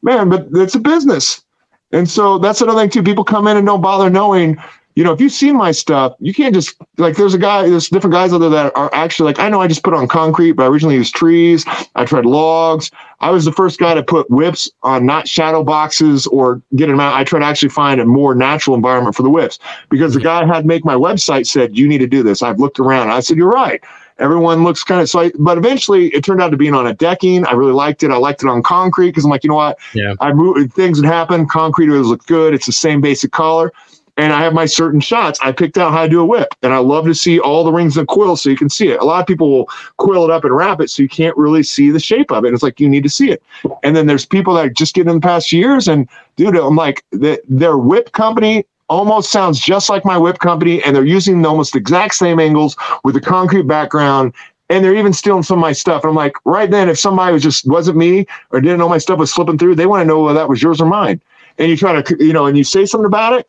Man, 0.02 0.28
but 0.28 0.48
it's 0.54 0.74
a 0.74 0.80
business. 0.80 1.44
And 1.92 2.08
so 2.08 2.38
that's 2.38 2.60
another 2.60 2.80
thing 2.80 2.90
too. 2.90 3.02
People 3.02 3.24
come 3.24 3.46
in 3.46 3.56
and 3.56 3.66
don't 3.66 3.80
bother 3.80 4.08
knowing 4.08 4.58
you 4.96 5.04
know, 5.04 5.12
if 5.12 5.20
you've 5.20 5.32
seen 5.32 5.56
my 5.56 5.70
stuff, 5.70 6.14
you 6.18 6.34
can't 6.34 6.52
just 6.54 6.76
like 6.98 7.16
there's 7.16 7.32
a 7.32 7.38
guy, 7.38 7.68
there's 7.68 7.88
different 7.88 8.12
guys 8.12 8.32
out 8.32 8.38
there 8.38 8.50
that 8.50 8.76
are 8.76 8.90
actually 8.92 9.26
like, 9.26 9.38
I 9.38 9.48
know 9.48 9.60
I 9.60 9.68
just 9.68 9.84
put 9.84 9.94
on 9.94 10.08
concrete, 10.08 10.52
but 10.52 10.64
I 10.64 10.66
originally 10.66 10.96
used 10.96 11.14
trees. 11.14 11.64
I 11.94 12.04
tried 12.04 12.26
logs. 12.26 12.90
I 13.20 13.30
was 13.30 13.44
the 13.44 13.52
first 13.52 13.78
guy 13.78 13.94
to 13.94 14.02
put 14.02 14.28
whips 14.30 14.68
on 14.82 15.06
not 15.06 15.28
shadow 15.28 15.62
boxes 15.62 16.26
or 16.26 16.60
get 16.74 16.88
them 16.88 16.98
out. 16.98 17.14
I 17.14 17.22
tried 17.22 17.40
to 17.40 17.46
actually 17.46 17.68
find 17.68 18.00
a 18.00 18.04
more 18.04 18.34
natural 18.34 18.74
environment 18.74 19.14
for 19.14 19.22
the 19.22 19.30
whips 19.30 19.58
because 19.90 20.12
the 20.12 20.18
mm-hmm. 20.18 20.46
guy 20.46 20.54
had 20.54 20.66
make 20.66 20.84
my 20.84 20.96
website 20.96 21.46
said, 21.46 21.78
you 21.78 21.86
need 21.86 21.98
to 21.98 22.06
do 22.06 22.22
this. 22.22 22.42
I've 22.42 22.58
looked 22.58 22.80
around. 22.80 23.10
I 23.10 23.20
said, 23.20 23.36
you're 23.36 23.48
right. 23.48 23.82
Everyone 24.20 24.62
looks 24.62 24.84
kind 24.84 25.00
of 25.00 25.08
so, 25.08 25.20
I, 25.20 25.32
but 25.38 25.58
eventually 25.58 26.08
it 26.08 26.22
turned 26.24 26.40
out 26.40 26.50
to 26.50 26.56
being 26.56 26.74
on 26.74 26.86
a 26.86 26.94
decking. 26.94 27.44
I 27.46 27.52
really 27.52 27.72
liked 27.72 28.02
it. 28.02 28.10
I 28.10 28.16
liked 28.16 28.42
it 28.42 28.48
on 28.48 28.62
concrete 28.62 29.10
because 29.10 29.24
I'm 29.24 29.30
like, 29.30 29.44
you 29.44 29.48
know 29.48 29.56
what? 29.56 29.78
Yeah. 29.94 30.14
I 30.20 30.32
moved, 30.32 30.72
things 30.74 31.00
would 31.00 31.08
happen. 31.08 31.46
Concrete 31.46 31.90
always 31.90 32.06
looked 32.06 32.26
good. 32.26 32.54
It's 32.54 32.66
the 32.66 32.72
same 32.72 33.00
basic 33.00 33.32
color 33.32 33.72
and 34.20 34.34
I 34.34 34.42
have 34.42 34.52
my 34.52 34.66
certain 34.66 35.00
shots. 35.00 35.38
I 35.42 35.50
picked 35.50 35.78
out 35.78 35.92
how 35.92 36.02
to 36.02 36.08
do 36.08 36.20
a 36.20 36.24
whip, 36.24 36.54
and 36.62 36.74
I 36.74 36.78
love 36.78 37.06
to 37.06 37.14
see 37.14 37.40
all 37.40 37.64
the 37.64 37.72
rings 37.72 37.96
and 37.96 38.06
coils 38.06 38.42
so 38.42 38.50
you 38.50 38.56
can 38.56 38.68
see 38.68 38.88
it. 38.88 39.00
A 39.00 39.04
lot 39.04 39.20
of 39.20 39.26
people 39.26 39.50
will 39.50 39.66
coil 39.96 40.24
it 40.24 40.30
up 40.30 40.44
and 40.44 40.54
wrap 40.54 40.80
it 40.80 40.90
so 40.90 41.02
you 41.02 41.08
can't 41.08 41.36
really 41.38 41.62
see 41.62 41.90
the 41.90 42.00
shape 42.00 42.30
of 42.30 42.44
it. 42.44 42.52
It's 42.52 42.62
like 42.62 42.80
you 42.80 42.88
need 42.88 43.02
to 43.04 43.08
see 43.08 43.30
it. 43.30 43.42
And 43.82 43.96
then 43.96 44.06
there's 44.06 44.26
people 44.26 44.52
that 44.54 44.74
just 44.74 44.94
get 44.94 45.06
in 45.06 45.14
the 45.14 45.20
past 45.20 45.52
years, 45.52 45.88
and 45.88 46.06
dude, 46.36 46.54
I'm 46.54 46.76
like, 46.76 47.02
the, 47.12 47.40
their 47.48 47.78
whip 47.78 48.12
company 48.12 48.66
almost 48.90 49.30
sounds 49.30 49.58
just 49.58 49.88
like 49.88 50.04
my 50.04 50.18
whip 50.18 50.40
company, 50.40 50.82
and 50.84 50.94
they're 50.94 51.06
using 51.06 51.46
almost 51.46 51.72
the 51.72 51.78
exact 51.78 52.14
same 52.14 52.38
angles 52.38 52.76
with 53.04 53.16
a 53.16 53.20
concrete 53.20 53.66
background. 53.66 54.34
And 54.68 54.84
they're 54.84 54.94
even 54.94 55.12
stealing 55.12 55.42
some 55.42 55.58
of 55.58 55.62
my 55.62 55.72
stuff. 55.72 56.04
And 56.04 56.10
I'm 56.10 56.16
like, 56.16 56.34
right 56.44 56.70
then, 56.70 56.88
if 56.88 56.98
somebody 56.98 57.32
was 57.32 57.42
just 57.42 57.66
wasn't 57.66 57.96
me 57.96 58.26
or 58.50 58.60
didn't 58.60 58.78
know 58.78 58.88
my 58.88 58.98
stuff 58.98 59.18
was 59.18 59.32
slipping 59.32 59.58
through, 59.58 59.74
they 59.74 59.86
want 59.86 60.02
to 60.02 60.04
know 60.04 60.22
whether 60.22 60.38
that 60.38 60.48
was 60.48 60.62
yours 60.62 60.80
or 60.80 60.86
mine. 60.86 61.20
And 61.58 61.68
you 61.68 61.76
try 61.76 62.00
to, 62.00 62.24
you 62.24 62.32
know, 62.32 62.46
and 62.46 62.56
you 62.56 62.62
say 62.62 62.86
something 62.86 63.06
about 63.06 63.32
it, 63.32 63.48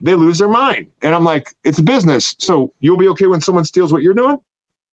they 0.00 0.14
lose 0.14 0.38
their 0.38 0.48
mind. 0.48 0.90
And 1.02 1.14
I'm 1.14 1.24
like, 1.24 1.54
it's 1.64 1.78
a 1.78 1.82
business. 1.82 2.34
So 2.38 2.72
you'll 2.80 2.96
be 2.96 3.08
okay 3.08 3.26
when 3.26 3.42
someone 3.42 3.66
steals 3.66 3.92
what 3.92 4.02
you're 4.02 4.14
doing? 4.14 4.38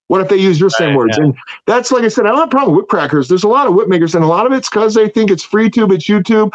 What 0.08 0.22
if 0.22 0.28
they 0.28 0.38
use 0.38 0.60
your 0.60 0.68
right, 0.70 0.78
same 0.78 0.96
words? 0.96 1.18
Yeah. 1.18 1.26
And 1.26 1.38
that's 1.66 1.92
like 1.92 2.04
I 2.04 2.10
said, 2.10 2.26
I 2.26 2.30
don't 2.30 2.40
have 2.40 2.48
a 2.48 2.52
problem 2.52 2.76
with 2.76 2.84
whip 2.84 2.90
crackers. 2.90 3.30
There's 3.30 3.44
a 3.44 3.48
lot 3.48 3.68
of 3.68 3.74
whip 3.74 3.88
makers, 3.88 4.16
and 4.16 4.24
a 4.24 4.28
lot 4.28 4.46
of 4.46 4.52
it's 4.52 4.70
because 4.70 4.96
they 4.96 5.08
think 5.08 5.32
it's 5.32 5.44
free 5.44 5.70
tube, 5.70 5.92
it's 5.92 6.08
YouTube. 6.08 6.52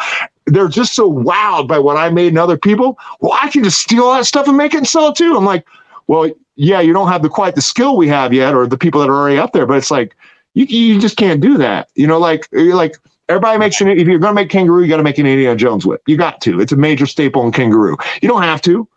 They're 0.47 0.67
just 0.67 0.93
so 0.93 1.11
wowed 1.11 1.67
by 1.67 1.79
what 1.79 1.97
I 1.97 2.09
made 2.09 2.29
and 2.29 2.37
other 2.37 2.57
people. 2.57 2.99
Well, 3.19 3.37
I 3.41 3.49
can 3.49 3.63
just 3.63 3.79
steal 3.79 4.03
all 4.03 4.13
that 4.15 4.25
stuff 4.25 4.47
and 4.47 4.57
make 4.57 4.73
it 4.73 4.77
and 4.77 4.87
sell 4.87 5.09
it 5.09 5.15
too. 5.15 5.35
I'm 5.35 5.45
like, 5.45 5.67
well, 6.07 6.31
yeah, 6.55 6.81
you 6.81 6.93
don't 6.93 7.07
have 7.07 7.23
the 7.23 7.29
quite 7.29 7.55
the 7.55 7.61
skill 7.61 7.97
we 7.97 8.07
have 8.07 8.33
yet, 8.33 8.53
or 8.53 8.67
the 8.67 8.77
people 8.77 9.01
that 9.01 9.09
are 9.09 9.15
already 9.15 9.37
up 9.37 9.53
there, 9.53 9.65
but 9.65 9.77
it's 9.77 9.91
like 9.91 10.15
you 10.53 10.65
you 10.65 10.99
just 10.99 11.17
can't 11.17 11.41
do 11.41 11.57
that. 11.57 11.89
You 11.95 12.07
know, 12.07 12.19
like 12.19 12.47
eh, 12.53 12.73
like 12.73 12.97
Everybody 13.27 13.57
makes 13.57 13.81
an 13.81 13.87
if 13.87 14.07
you're 14.07 14.19
going 14.19 14.35
to 14.35 14.41
make 14.41 14.49
kangaroo, 14.49 14.83
you 14.83 14.89
got 14.89 14.97
to 14.97 15.03
make 15.03 15.17
an 15.17 15.25
Indiana 15.25 15.55
Jones 15.55 15.85
whip. 15.85 16.01
You 16.05 16.15
got 16.15 16.41
to. 16.41 16.59
It's 16.61 16.71
a 16.71 16.75
major 16.75 17.07
staple 17.07 17.43
in 17.43 17.51
kangaroo. 17.51 17.97
You 18.21 18.29
don't 18.29 18.43
have 18.43 18.61
to. 18.63 18.87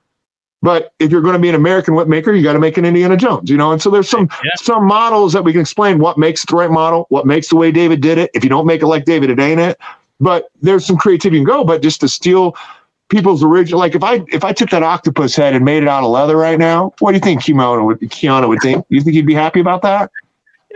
But 0.60 0.93
if 0.99 1.10
you're 1.10 1.23
going 1.23 1.35
to 1.35 1.39
be 1.39 1.49
an 1.49 1.55
American 1.55 1.94
whip 1.94 2.09
maker, 2.09 2.33
you 2.33 2.43
got 2.43 2.52
to 2.55 2.59
make 2.59 2.77
an 2.77 2.85
Indiana 2.85 3.17
Jones, 3.17 3.49
you 3.49 3.57
know. 3.57 3.73
And 3.73 3.81
so 3.81 3.91
there's 3.91 4.09
some 4.09 4.28
yeah. 4.44 4.51
some 4.57 4.85
models 4.85 5.33
that 5.33 5.44
we 5.44 5.52
can 5.52 5.60
explain 5.62 5.99
what 5.99 6.18
makes 6.18 6.44
the 6.44 6.57
right 6.57 6.70
model, 6.70 7.07
what 7.09 7.27
makes 7.27 7.49
the 7.49 7.57
way 7.57 7.70
David 7.70 8.02
did 8.02 8.18
it. 8.18 8.31
If 8.35 8.43
you 8.44 8.51
don't 8.51 8.67
make 8.67 8.83
it 8.83 8.86
like 8.86 9.05
David, 9.05 9.31
it 9.31 9.39
ain't 9.39 9.60
it. 9.60 9.78
But 10.20 10.50
there's 10.60 10.84
some 10.84 10.97
creativity 10.97 11.38
can 11.38 11.44
go. 11.44 11.64
But 11.64 11.82
just 11.82 12.00
to 12.00 12.08
steal 12.08 12.56
people's 13.08 13.42
original, 13.42 13.78
like 13.78 13.94
if 13.94 14.02
I 14.02 14.24
if 14.28 14.44
I 14.44 14.52
took 14.52 14.70
that 14.70 14.82
octopus 14.82 15.36
head 15.36 15.55
and 15.55 15.64
made 15.64 15.82
it 15.82 15.88
out 15.88 16.05
of 16.05 16.10
leather 16.10 16.36
right 16.36 16.58
now, 16.58 16.92
what 16.98 17.12
do 17.12 17.16
you 17.16 17.20
think 17.20 17.42
Keanu 17.42 17.86
would 17.86 18.00
Keanu 18.00 18.48
would 18.48 18.60
think? 18.60 18.84
You 18.88 19.00
think 19.00 19.14
he'd 19.14 19.26
be 19.26 19.34
happy 19.34 19.60
about 19.60 19.82
that? 19.82 20.10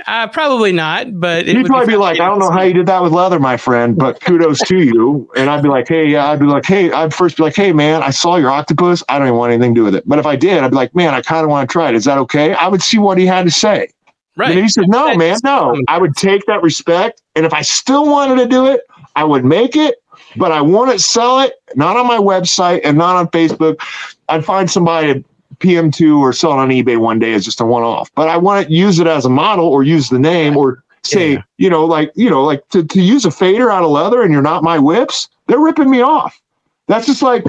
Uh, 0.06 0.26
probably 0.28 0.72
not, 0.72 1.20
but 1.20 1.46
you'd 1.46 1.66
probably 1.66 1.86
be, 1.86 1.92
be 1.92 1.96
like, 1.96 2.18
I 2.18 2.26
don't 2.26 2.38
know 2.38 2.50
how 2.50 2.62
you 2.62 2.72
did 2.72 2.86
that 2.86 3.02
with 3.02 3.12
leather, 3.12 3.38
my 3.38 3.58
friend, 3.58 3.96
but 3.96 4.20
kudos 4.20 4.60
to 4.60 4.78
you. 4.78 5.30
And 5.36 5.50
I'd 5.50 5.62
be 5.62 5.68
like, 5.68 5.86
hey, 5.86 6.06
yeah, 6.06 6.30
I'd 6.30 6.40
be 6.40 6.46
like, 6.46 6.64
hey, 6.64 6.90
I'd 6.90 7.12
first 7.12 7.36
be 7.36 7.42
like, 7.42 7.54
hey, 7.54 7.72
man, 7.72 8.02
I 8.02 8.08
saw 8.10 8.36
your 8.36 8.50
octopus. 8.50 9.04
I 9.08 9.18
don't 9.18 9.28
even 9.28 9.38
want 9.38 9.52
anything 9.52 9.74
to 9.74 9.80
do 9.80 9.84
with 9.84 9.94
it. 9.94 10.04
But 10.08 10.18
if 10.18 10.24
I 10.24 10.34
did, 10.34 10.64
I'd 10.64 10.70
be 10.70 10.76
like, 10.76 10.94
man, 10.94 11.12
I 11.12 11.20
kind 11.20 11.44
of 11.44 11.50
want 11.50 11.68
to 11.68 11.72
try 11.72 11.90
it. 11.90 11.94
Is 11.94 12.06
that 12.06 12.16
okay? 12.18 12.54
I 12.54 12.68
would 12.68 12.82
see 12.82 12.98
what 12.98 13.18
he 13.18 13.26
had 13.26 13.44
to 13.44 13.50
say. 13.50 13.90
Right. 14.34 14.52
And 14.52 14.60
he 14.60 14.68
said, 14.68 14.88
no, 14.88 15.14
man, 15.14 15.36
no. 15.44 15.78
I 15.88 15.98
would 15.98 16.16
take 16.16 16.46
that 16.46 16.62
respect. 16.62 17.20
And 17.36 17.44
if 17.44 17.52
I 17.52 17.60
still 17.60 18.06
wanted 18.10 18.36
to 18.36 18.46
do 18.46 18.66
it, 18.66 18.80
I 19.16 19.24
would 19.24 19.44
make 19.44 19.76
it, 19.76 20.02
but 20.36 20.52
I 20.52 20.60
want 20.60 20.90
to 20.92 20.98
sell 20.98 21.40
it, 21.40 21.54
not 21.74 21.96
on 21.96 22.06
my 22.06 22.18
website 22.18 22.80
and 22.84 22.96
not 22.96 23.16
on 23.16 23.28
Facebook. 23.28 23.80
I'd 24.28 24.44
find 24.44 24.70
somebody 24.70 25.14
to 25.14 25.24
PM2 25.58 26.18
or 26.18 26.32
sell 26.32 26.52
it 26.52 26.56
on 26.56 26.68
eBay 26.68 26.98
one 26.98 27.18
day 27.18 27.32
as 27.34 27.44
just 27.44 27.60
a 27.60 27.64
one 27.64 27.82
off. 27.82 28.10
But 28.14 28.28
I 28.28 28.36
want 28.36 28.66
to 28.66 28.72
use 28.72 28.98
it 28.98 29.06
as 29.06 29.24
a 29.24 29.30
model 29.30 29.66
or 29.66 29.82
use 29.82 30.08
the 30.08 30.18
name 30.18 30.56
or 30.56 30.82
say, 31.04 31.32
yeah. 31.32 31.42
you 31.58 31.70
know, 31.70 31.84
like, 31.84 32.12
you 32.14 32.30
know, 32.30 32.44
like 32.44 32.66
to, 32.68 32.84
to 32.84 33.00
use 33.00 33.24
a 33.24 33.30
fader 33.30 33.70
out 33.70 33.84
of 33.84 33.90
leather 33.90 34.22
and 34.22 34.32
you're 34.32 34.42
not 34.42 34.62
my 34.62 34.78
whips, 34.78 35.28
they're 35.46 35.58
ripping 35.58 35.90
me 35.90 36.00
off. 36.00 36.40
That's 36.88 37.06
just 37.06 37.22
like, 37.22 37.44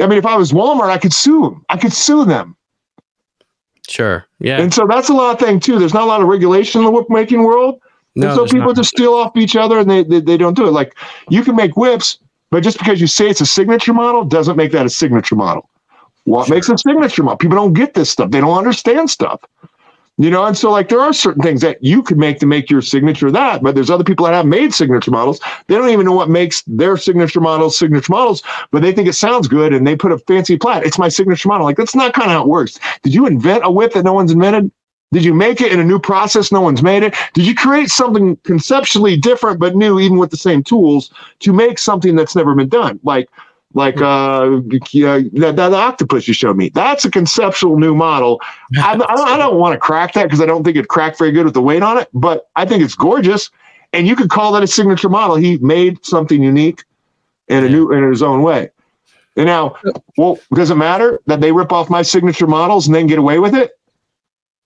I 0.00 0.06
mean, 0.06 0.18
if 0.18 0.26
I 0.26 0.36
was 0.36 0.52
Walmart, 0.52 0.90
I 0.90 0.98
could 0.98 1.12
sue 1.12 1.42
them. 1.42 1.64
I 1.68 1.76
could 1.76 1.92
sue 1.92 2.24
them. 2.24 2.56
Sure. 3.88 4.26
Yeah. 4.38 4.60
And 4.60 4.72
so 4.72 4.86
that's 4.86 5.08
a 5.08 5.14
lot 5.14 5.34
of 5.34 5.40
thing 5.40 5.60
too. 5.60 5.78
There's 5.78 5.94
not 5.94 6.02
a 6.02 6.06
lot 6.06 6.20
of 6.20 6.28
regulation 6.28 6.80
in 6.80 6.84
the 6.84 6.90
whip 6.90 7.08
making 7.08 7.42
world. 7.42 7.80
No, 8.14 8.28
and 8.28 8.36
so 8.36 8.44
people 8.46 8.68
not. 8.68 8.76
just 8.76 8.90
steal 8.90 9.14
off 9.14 9.36
each 9.36 9.56
other 9.56 9.78
and 9.78 9.90
they, 9.90 10.02
they, 10.02 10.20
they 10.20 10.36
don't 10.36 10.56
do 10.56 10.66
it. 10.66 10.72
Like 10.72 10.96
you 11.28 11.44
can 11.44 11.54
make 11.54 11.76
whips, 11.76 12.18
but 12.50 12.62
just 12.62 12.78
because 12.78 13.00
you 13.00 13.06
say 13.06 13.28
it's 13.28 13.40
a 13.40 13.46
signature 13.46 13.94
model 13.94 14.24
doesn't 14.24 14.56
make 14.56 14.72
that 14.72 14.86
a 14.86 14.90
signature 14.90 15.36
model. 15.36 15.68
What 16.24 16.46
sure. 16.46 16.56
makes 16.56 16.68
a 16.68 16.76
signature 16.76 17.22
model? 17.22 17.38
People 17.38 17.56
don't 17.56 17.72
get 17.72 17.94
this 17.94 18.10
stuff. 18.10 18.30
They 18.30 18.40
don't 18.40 18.58
understand 18.58 19.10
stuff. 19.10 19.42
You 20.20 20.30
know, 20.30 20.44
and 20.44 20.58
so 20.58 20.72
like 20.72 20.88
there 20.88 21.00
are 21.00 21.12
certain 21.12 21.42
things 21.42 21.60
that 21.60 21.80
you 21.80 22.02
could 22.02 22.18
make 22.18 22.40
to 22.40 22.46
make 22.46 22.68
your 22.70 22.82
signature 22.82 23.30
that, 23.30 23.62
but 23.62 23.76
there's 23.76 23.88
other 23.88 24.02
people 24.02 24.26
that 24.26 24.32
have 24.32 24.46
made 24.46 24.74
signature 24.74 25.12
models. 25.12 25.38
They 25.68 25.76
don't 25.76 25.90
even 25.90 26.06
know 26.06 26.12
what 26.12 26.28
makes 26.28 26.62
their 26.66 26.96
signature 26.96 27.40
models 27.40 27.78
signature 27.78 28.12
models, 28.12 28.42
but 28.72 28.82
they 28.82 28.90
think 28.90 29.06
it 29.06 29.12
sounds 29.12 29.46
good 29.46 29.72
and 29.72 29.86
they 29.86 29.94
put 29.94 30.10
a 30.10 30.18
fancy 30.18 30.58
plat. 30.58 30.84
It's 30.84 30.98
my 30.98 31.08
signature 31.08 31.48
model. 31.48 31.64
Like 31.64 31.76
that's 31.76 31.94
not 31.94 32.14
kind 32.14 32.32
of 32.32 32.32
how 32.32 32.42
it 32.42 32.48
works. 32.48 32.80
Did 33.04 33.14
you 33.14 33.26
invent 33.26 33.64
a 33.64 33.70
whip 33.70 33.92
that 33.92 34.04
no 34.04 34.12
one's 34.12 34.32
invented? 34.32 34.72
Did 35.10 35.24
you 35.24 35.32
make 35.32 35.60
it 35.60 35.72
in 35.72 35.80
a 35.80 35.84
new 35.84 35.98
process? 35.98 36.52
No 36.52 36.60
one's 36.60 36.82
made 36.82 37.02
it. 37.02 37.14
Did 37.32 37.46
you 37.46 37.54
create 37.54 37.88
something 37.88 38.36
conceptually 38.38 39.16
different 39.16 39.58
but 39.58 39.74
new, 39.74 39.98
even 39.98 40.18
with 40.18 40.30
the 40.30 40.36
same 40.36 40.62
tools, 40.62 41.10
to 41.40 41.52
make 41.52 41.78
something 41.78 42.14
that's 42.14 42.36
never 42.36 42.54
been 42.54 42.68
done? 42.68 43.00
Like 43.02 43.28
like 43.74 43.98
hmm. 43.98 44.04
uh, 44.04 44.48
that, 44.48 45.54
that 45.56 45.72
octopus 45.72 46.26
you 46.26 46.34
showed 46.34 46.56
me. 46.56 46.70
That's 46.70 47.04
a 47.04 47.10
conceptual 47.10 47.78
new 47.78 47.94
model. 47.94 48.40
I, 48.76 48.94
I 48.94 49.36
don't 49.36 49.58
want 49.58 49.74
to 49.74 49.78
crack 49.78 50.14
that 50.14 50.24
because 50.24 50.40
I 50.40 50.46
don't 50.46 50.64
think 50.64 50.76
it 50.76 50.88
cracked 50.88 51.18
very 51.18 51.32
good 51.32 51.44
with 51.44 51.54
the 51.54 51.62
weight 51.62 51.82
on 51.82 51.98
it, 51.98 52.08
but 52.14 52.48
I 52.56 52.64
think 52.64 52.82
it's 52.82 52.94
gorgeous. 52.94 53.50
And 53.92 54.06
you 54.06 54.16
could 54.16 54.30
call 54.30 54.52
that 54.52 54.62
a 54.62 54.66
signature 54.66 55.08
model. 55.08 55.36
He 55.36 55.56
made 55.58 56.04
something 56.04 56.42
unique 56.42 56.84
in 57.48 57.64
a 57.64 57.68
new 57.68 57.90
in 57.92 58.10
his 58.10 58.22
own 58.22 58.42
way. 58.42 58.70
And 59.36 59.46
now, 59.46 59.76
well, 60.16 60.38
does 60.52 60.70
it 60.70 60.74
matter 60.74 61.20
that 61.26 61.40
they 61.40 61.52
rip 61.52 61.72
off 61.72 61.88
my 61.88 62.02
signature 62.02 62.46
models 62.46 62.86
and 62.86 62.94
then 62.94 63.06
get 63.06 63.18
away 63.18 63.38
with 63.38 63.54
it? 63.54 63.78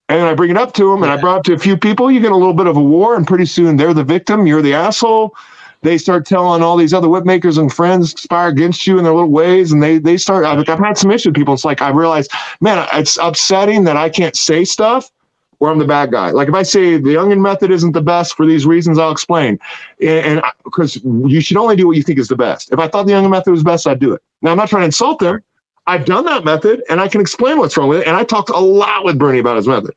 And 0.08 0.22
I 0.22 0.34
bring 0.34 0.50
it 0.50 0.58
up 0.58 0.74
to 0.74 0.90
them, 0.90 1.02
and 1.02 1.10
I 1.10 1.16
brought 1.16 1.38
it 1.38 1.44
to 1.44 1.52
a 1.54 1.58
few 1.58 1.76
people. 1.76 2.10
You 2.10 2.20
get 2.20 2.32
a 2.32 2.36
little 2.36 2.52
bit 2.52 2.66
of 2.66 2.76
a 2.76 2.82
war, 2.82 3.16
and 3.16 3.26
pretty 3.26 3.46
soon 3.46 3.76
they're 3.76 3.94
the 3.94 4.04
victim. 4.04 4.46
You're 4.46 4.62
the 4.62 4.74
asshole 4.74 5.34
they 5.82 5.98
start 5.98 6.24
telling 6.24 6.62
all 6.62 6.76
these 6.76 6.94
other 6.94 7.08
whip 7.08 7.24
makers 7.24 7.58
and 7.58 7.72
friends 7.72 8.14
conspire 8.14 8.48
against 8.48 8.86
you 8.86 8.98
in 8.98 9.04
their 9.04 9.12
little 9.12 9.30
ways, 9.30 9.72
and 9.72 9.82
they 9.82 9.98
they 9.98 10.16
start. 10.16 10.44
I've, 10.44 10.68
I've 10.68 10.78
had 10.78 10.96
some 10.96 11.10
issues 11.10 11.26
with 11.26 11.34
people. 11.34 11.54
It's 11.54 11.64
like 11.64 11.82
I 11.82 11.90
realize, 11.90 12.28
man, 12.60 12.86
it's 12.92 13.18
upsetting 13.20 13.84
that 13.84 13.96
I 13.96 14.08
can't 14.08 14.36
say 14.36 14.64
stuff 14.64 15.10
or 15.58 15.70
I'm 15.70 15.78
the 15.78 15.84
bad 15.84 16.10
guy. 16.10 16.30
Like 16.30 16.48
if 16.48 16.54
I 16.54 16.62
say 16.62 16.96
the 16.96 17.10
Youngin 17.10 17.40
method 17.40 17.70
isn't 17.70 17.92
the 17.92 18.02
best 18.02 18.34
for 18.34 18.46
these 18.46 18.66
reasons, 18.66 18.98
I'll 18.98 19.12
explain. 19.12 19.58
And 20.00 20.42
because 20.64 20.96
you 21.04 21.40
should 21.40 21.56
only 21.56 21.76
do 21.76 21.86
what 21.86 21.96
you 21.96 22.02
think 22.02 22.18
is 22.18 22.28
the 22.28 22.36
best. 22.36 22.72
If 22.72 22.78
I 22.78 22.88
thought 22.88 23.06
the 23.06 23.12
Youngin 23.12 23.30
method 23.30 23.50
was 23.50 23.62
best, 23.62 23.86
I'd 23.86 24.00
do 24.00 24.12
it. 24.12 24.22
Now 24.40 24.52
I'm 24.52 24.56
not 24.56 24.68
trying 24.68 24.82
to 24.82 24.86
insult 24.86 25.20
them. 25.20 25.42
I've 25.86 26.04
done 26.04 26.24
that 26.26 26.44
method 26.44 26.82
and 26.88 27.00
I 27.00 27.08
can 27.08 27.20
explain 27.20 27.58
what's 27.58 27.76
wrong 27.76 27.88
with 27.88 28.00
it. 28.00 28.06
And 28.06 28.16
I 28.16 28.24
talked 28.24 28.50
a 28.50 28.58
lot 28.58 29.04
with 29.04 29.18
Bernie 29.18 29.40
about 29.40 29.56
his 29.56 29.66
method. 29.66 29.94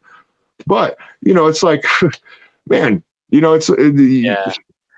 But 0.66 0.98
you 1.22 1.34
know, 1.34 1.48
it's 1.48 1.64
like, 1.64 1.86
man, 2.68 3.04
you 3.30 3.42
know, 3.42 3.54
it's 3.54 3.70
uh, 3.70 3.76
yeah 3.78 4.52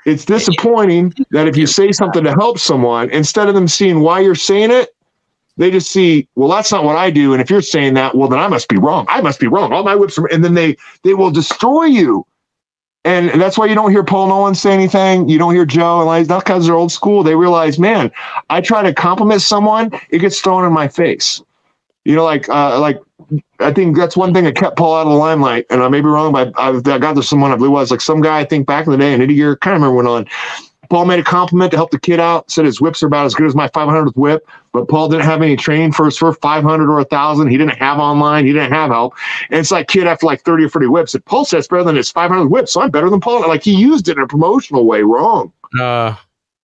it's 0.07 0.23
disappointing 0.23 1.13
that 1.31 1.47
if 1.47 1.57
you 1.57 1.67
say 1.67 1.91
something 1.91 2.23
to 2.23 2.31
help 2.31 2.57
someone, 2.57 3.09
instead 3.09 3.49
of 3.49 3.55
them 3.55 3.67
seeing 3.67 3.99
why 3.99 4.21
you're 4.21 4.35
saying 4.35 4.71
it, 4.71 4.95
they 5.57 5.69
just 5.69 5.91
see, 5.91 6.29
well, 6.35 6.47
that's 6.47 6.71
not 6.71 6.85
what 6.85 6.95
I 6.95 7.11
do. 7.11 7.33
And 7.33 7.41
if 7.41 7.49
you're 7.49 7.61
saying 7.61 7.95
that, 7.95 8.15
well, 8.15 8.29
then 8.29 8.39
I 8.39 8.47
must 8.47 8.69
be 8.69 8.77
wrong. 8.77 9.05
I 9.09 9.19
must 9.19 9.39
be 9.39 9.47
wrong. 9.47 9.73
All 9.73 9.83
my 9.83 9.95
whips 9.95 10.17
are, 10.17 10.27
and 10.27 10.45
then 10.45 10.53
they 10.53 10.77
they 11.03 11.13
will 11.13 11.29
destroy 11.29 11.83
you. 11.85 12.25
And 13.07 13.41
that's 13.41 13.57
why 13.57 13.67
you 13.67 13.73
don't 13.73 13.91
hear 13.91 14.03
Paul 14.03 14.27
Nolan 14.27 14.53
say 14.53 14.73
anything. 14.73 15.29
You 15.29 15.37
don't 15.37 15.53
hear 15.53 15.65
Joe 15.65 15.99
and 15.99 16.07
like 16.07 16.27
not 16.27 16.43
because 16.43 16.65
they're 16.65 16.75
old 16.75 16.91
school. 16.91 17.23
They 17.23 17.35
realize, 17.35 17.79
man, 17.79 18.11
I 18.49 18.59
try 18.59 18.83
to 18.83 18.93
compliment 18.93 19.41
someone, 19.41 19.91
it 20.09 20.19
gets 20.19 20.41
thrown 20.41 20.65
in 20.65 20.73
my 20.73 20.89
face. 20.89 21.41
You 22.03 22.15
know, 22.15 22.25
like 22.25 22.49
uh, 22.49 22.77
like 22.81 22.99
I 23.61 23.71
think 23.71 23.95
that's 23.95 24.17
one 24.17 24.33
thing 24.33 24.43
that 24.43 24.57
kept 24.57 24.75
Paul 24.75 24.93
out 24.93 25.07
of 25.07 25.13
the 25.13 25.17
limelight. 25.17 25.65
And 25.69 25.81
I 25.81 25.87
may 25.87 26.01
be 26.01 26.07
wrong, 26.07 26.33
but 26.33 26.51
I, 26.57 26.69
I 26.69 26.97
got 26.97 27.15
to 27.15 27.23
someone 27.23 27.53
I 27.53 27.55
believe 27.55 27.71
was 27.71 27.91
like 27.91 28.01
some 28.01 28.21
guy 28.21 28.39
I 28.39 28.43
think 28.43 28.67
back 28.67 28.85
in 28.85 28.91
the 28.91 28.97
day, 28.97 29.13
Indy 29.13 29.35
Gear 29.35 29.55
kind 29.55 29.77
of 29.77 29.81
remember 29.81 29.95
went 29.95 30.09
on. 30.09 30.27
Paul 30.89 31.05
made 31.05 31.19
a 31.19 31.23
compliment 31.23 31.71
to 31.71 31.77
help 31.77 31.91
the 31.91 31.99
kid 31.99 32.19
out. 32.19 32.49
Said 32.49 32.65
his 32.65 32.81
whips 32.81 33.03
are 33.03 33.07
about 33.07 33.25
as 33.25 33.33
good 33.33 33.47
as 33.47 33.55
my 33.55 33.67
500th 33.69 34.15
whip, 34.15 34.47
but 34.71 34.87
Paul 34.87 35.09
didn't 35.09 35.25
have 35.25 35.41
any 35.41 35.55
training 35.55 35.91
for 35.91 36.05
his 36.05 36.17
first 36.17 36.41
500 36.41 36.89
or 36.89 36.95
1,000. 36.95 37.47
He 37.47 37.57
didn't 37.57 37.77
have 37.77 37.99
online. 37.99 38.45
He 38.45 38.53
didn't 38.53 38.71
have 38.71 38.91
help. 38.91 39.13
And 39.49 39.59
it's 39.59 39.71
like 39.71 39.87
kid 39.87 40.07
after 40.07 40.25
like 40.25 40.41
30 40.43 40.65
or 40.65 40.69
40 40.69 40.87
whips. 40.87 41.15
And 41.15 41.25
Paul 41.25 41.45
says 41.45 41.67
better 41.67 41.83
than 41.83 41.95
his 41.95 42.11
500 42.11 42.47
whips, 42.47 42.73
so 42.73 42.81
I'm 42.81 42.91
better 42.91 43.09
than 43.09 43.19
Paul. 43.19 43.47
Like 43.47 43.63
he 43.63 43.75
used 43.75 44.07
it 44.07 44.17
in 44.17 44.23
a 44.23 44.27
promotional 44.27 44.85
way 44.85 45.01
wrong. 45.03 45.51
Uh, 45.79 46.15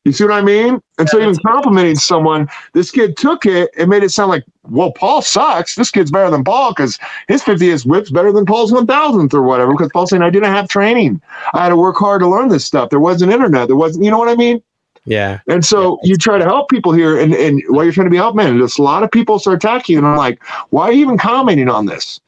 you 0.06 0.12
see 0.12 0.26
what 0.26 0.34
I 0.34 0.42
mean? 0.42 0.82
And 0.98 1.08
so 1.08 1.20
even 1.20 1.36
complimenting 1.46 1.96
someone, 1.96 2.50
this 2.74 2.92
kid 2.92 3.16
took 3.16 3.46
it 3.46 3.70
and 3.78 3.90
made 3.90 4.04
it 4.04 4.10
sound 4.10 4.30
like, 4.30 4.44
well, 4.64 4.92
Paul 4.92 5.22
sucks. 5.22 5.76
This 5.76 5.92
kid's 5.92 6.12
better 6.12 6.30
than 6.30 6.44
Paul 6.44 6.72
because 6.72 7.00
his 7.28 7.42
50th 7.42 7.86
whip's 7.86 8.12
better 8.12 8.32
than 8.32 8.46
Paul's 8.46 8.72
1000th 8.72 9.34
or 9.34 9.44
whatever. 9.44 9.72
Because 9.72 9.92
Paul's 9.94 10.10
saying, 10.10 10.22
I 10.22 10.30
didn't 10.30 10.52
have 10.52 10.68
training. 10.68 11.22
I 11.54 11.64
had 11.64 11.70
to 11.70 11.78
work 11.78 11.96
hard 11.96 12.22
to 12.22 12.28
learn 12.28 12.50
this 12.50 12.66
stuff. 12.66 12.90
There 12.90 13.00
wasn't 13.00 13.32
internet. 13.32 13.68
There 13.68 13.78
wasn't, 13.78 14.04
you 14.04 14.12
know 14.12 14.18
what 14.18 14.30
I 14.30 14.36
mean? 14.36 14.62
Yeah. 15.06 15.40
And 15.48 15.66
so 15.66 16.00
yeah. 16.04 16.12
you 16.12 16.18
try 16.18 16.38
to 16.38 16.46
help 16.46 16.70
people 16.70 16.94
here, 16.94 17.20
and, 17.20 17.34
and 17.34 17.62
while 17.68 17.84
you're 17.84 17.94
trying 17.94 18.06
to 18.06 18.12
be 18.12 18.18
help, 18.18 18.36
man, 18.36 18.58
there's 18.58 18.78
a 18.78 18.82
lot 18.84 19.04
of 19.04 19.12
people 19.12 19.40
start 19.40 19.56
attacking 19.56 19.94
you. 19.94 20.00
And 20.00 20.08
I'm 20.08 20.18
like, 20.18 20.44
why 20.70 20.84
are 20.84 20.92
you 20.94 21.02
even 21.02 21.18
commenting 21.18 21.70
on 21.70 21.86
this? 21.86 22.20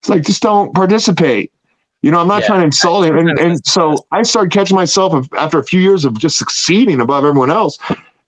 It's 0.00 0.08
like, 0.08 0.22
just 0.22 0.42
don't 0.42 0.74
participate. 0.74 1.52
You 2.06 2.12
know, 2.12 2.20
I'm 2.20 2.28
not 2.28 2.42
yeah. 2.42 2.46
trying 2.46 2.60
to 2.60 2.66
insult 2.66 3.04
him. 3.04 3.18
And, 3.18 3.36
and 3.36 3.66
so 3.66 4.06
I 4.12 4.22
started 4.22 4.52
catching 4.52 4.76
myself 4.76 5.26
after 5.36 5.58
a 5.58 5.64
few 5.64 5.80
years 5.80 6.04
of 6.04 6.16
just 6.16 6.38
succeeding 6.38 7.00
above 7.00 7.24
everyone 7.24 7.50
else. 7.50 7.80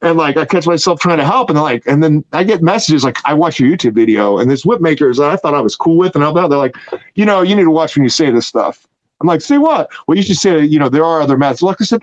And 0.02 0.18
like 0.18 0.36
I 0.36 0.47
catch 0.47 0.66
myself 0.66 0.98
trying 0.98 1.18
to 1.18 1.24
help, 1.24 1.48
and 1.48 1.60
like, 1.60 1.86
and 1.86 2.02
then 2.02 2.24
I 2.32 2.42
get 2.42 2.60
messages 2.60 3.05
like, 3.05 3.18
"I 3.24 3.34
watch 3.34 3.60
your 3.60 3.70
YouTube 3.70 3.94
video, 3.94 4.39
and 4.39 4.50
this 4.50 4.66
whip 4.66 4.81
makers 4.81 5.18
that 5.18 5.31
I 5.31 5.36
thought 5.36 5.55
I 5.55 5.60
was 5.60 5.76
cool 5.76 5.97
with, 5.97 6.16
and 6.16 6.24
all 6.24 6.32
that. 6.34 6.50
They're 6.50 6.58
like, 6.58 6.76
you 7.15 7.24
know, 7.24 7.42
you 7.42 7.55
need 7.55 7.65
to 7.65 7.70
watch 7.70 7.97
when 7.97 8.02
you 8.02 8.08
say 8.08 8.31
this 8.32 8.48
stuff. 8.48 8.84
I'm 9.20 9.28
like, 9.28 9.40
say 9.40 9.58
what? 9.58 9.90
Well, 10.07 10.16
you 10.16 10.24
should 10.24 10.39
say, 10.39 10.65
you 10.65 10.81
know, 10.81 10.89
there 10.89 11.05
are 11.05 11.20
other 11.20 11.36
methods. 11.36 11.62
Like 11.62 11.81
I 11.81 11.84
said, 11.84 12.02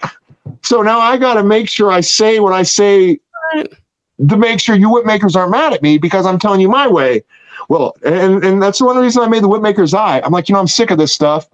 so 0.62 0.82
now 0.82 1.00
I 1.00 1.18
got 1.18 1.34
to 1.34 1.44
make 1.44 1.68
sure 1.68 1.92
I 1.92 2.00
say 2.00 2.40
what 2.40 2.54
I 2.54 2.64
say 2.64 3.20
to 3.54 4.38
make 4.38 4.62
sure 4.62 4.76
you 4.78 4.90
whip 4.90 5.06
makers 5.06 5.36
aren't 5.36 5.52
mad 5.52 5.74
at 5.74 5.82
me 5.82 5.98
because 5.98 6.26
I'm 6.26 6.40
telling 6.40 6.62
you 6.62 6.70
my 6.70 6.88
way. 6.88 7.24
Well, 7.68 7.96
and 8.06 8.46
and 8.46 8.62
that's 8.62 8.80
the 8.80 8.86
one 8.86 8.98
reason 8.98 9.24
I 9.24 9.28
made 9.28 9.44
the 9.44 9.50
whip 9.50 9.62
maker's 9.62 9.94
eye. 9.94 10.22
I'm 10.22 10.32
like, 10.32 10.48
you 10.48 10.54
know, 10.54 10.60
I'm 10.60 10.68
sick 10.68 10.90
of 10.92 10.98
this 10.98 11.12
stuff. 11.12 11.50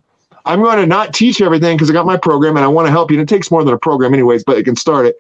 I'm 0.46 0.62
going 0.62 0.78
to 0.78 0.86
not 0.86 1.14
teach 1.14 1.42
everything 1.42 1.78
because 1.78 1.90
I 1.90 1.94
got 1.94 2.06
my 2.06 2.18
program 2.18 2.56
and 2.56 2.66
I 2.66 2.68
want 2.68 2.88
to 2.88 2.92
help 2.92 3.12
you. 3.12 3.20
And 3.20 3.30
it 3.30 3.34
takes 3.34 3.52
more 3.52 3.64
than 3.64 3.74
a 3.74 3.78
program, 3.78 4.14
anyways, 4.14 4.44
but 4.44 4.58
it 4.58 4.64
can 4.64 4.76
start 4.76 5.06
it. 5.06 5.18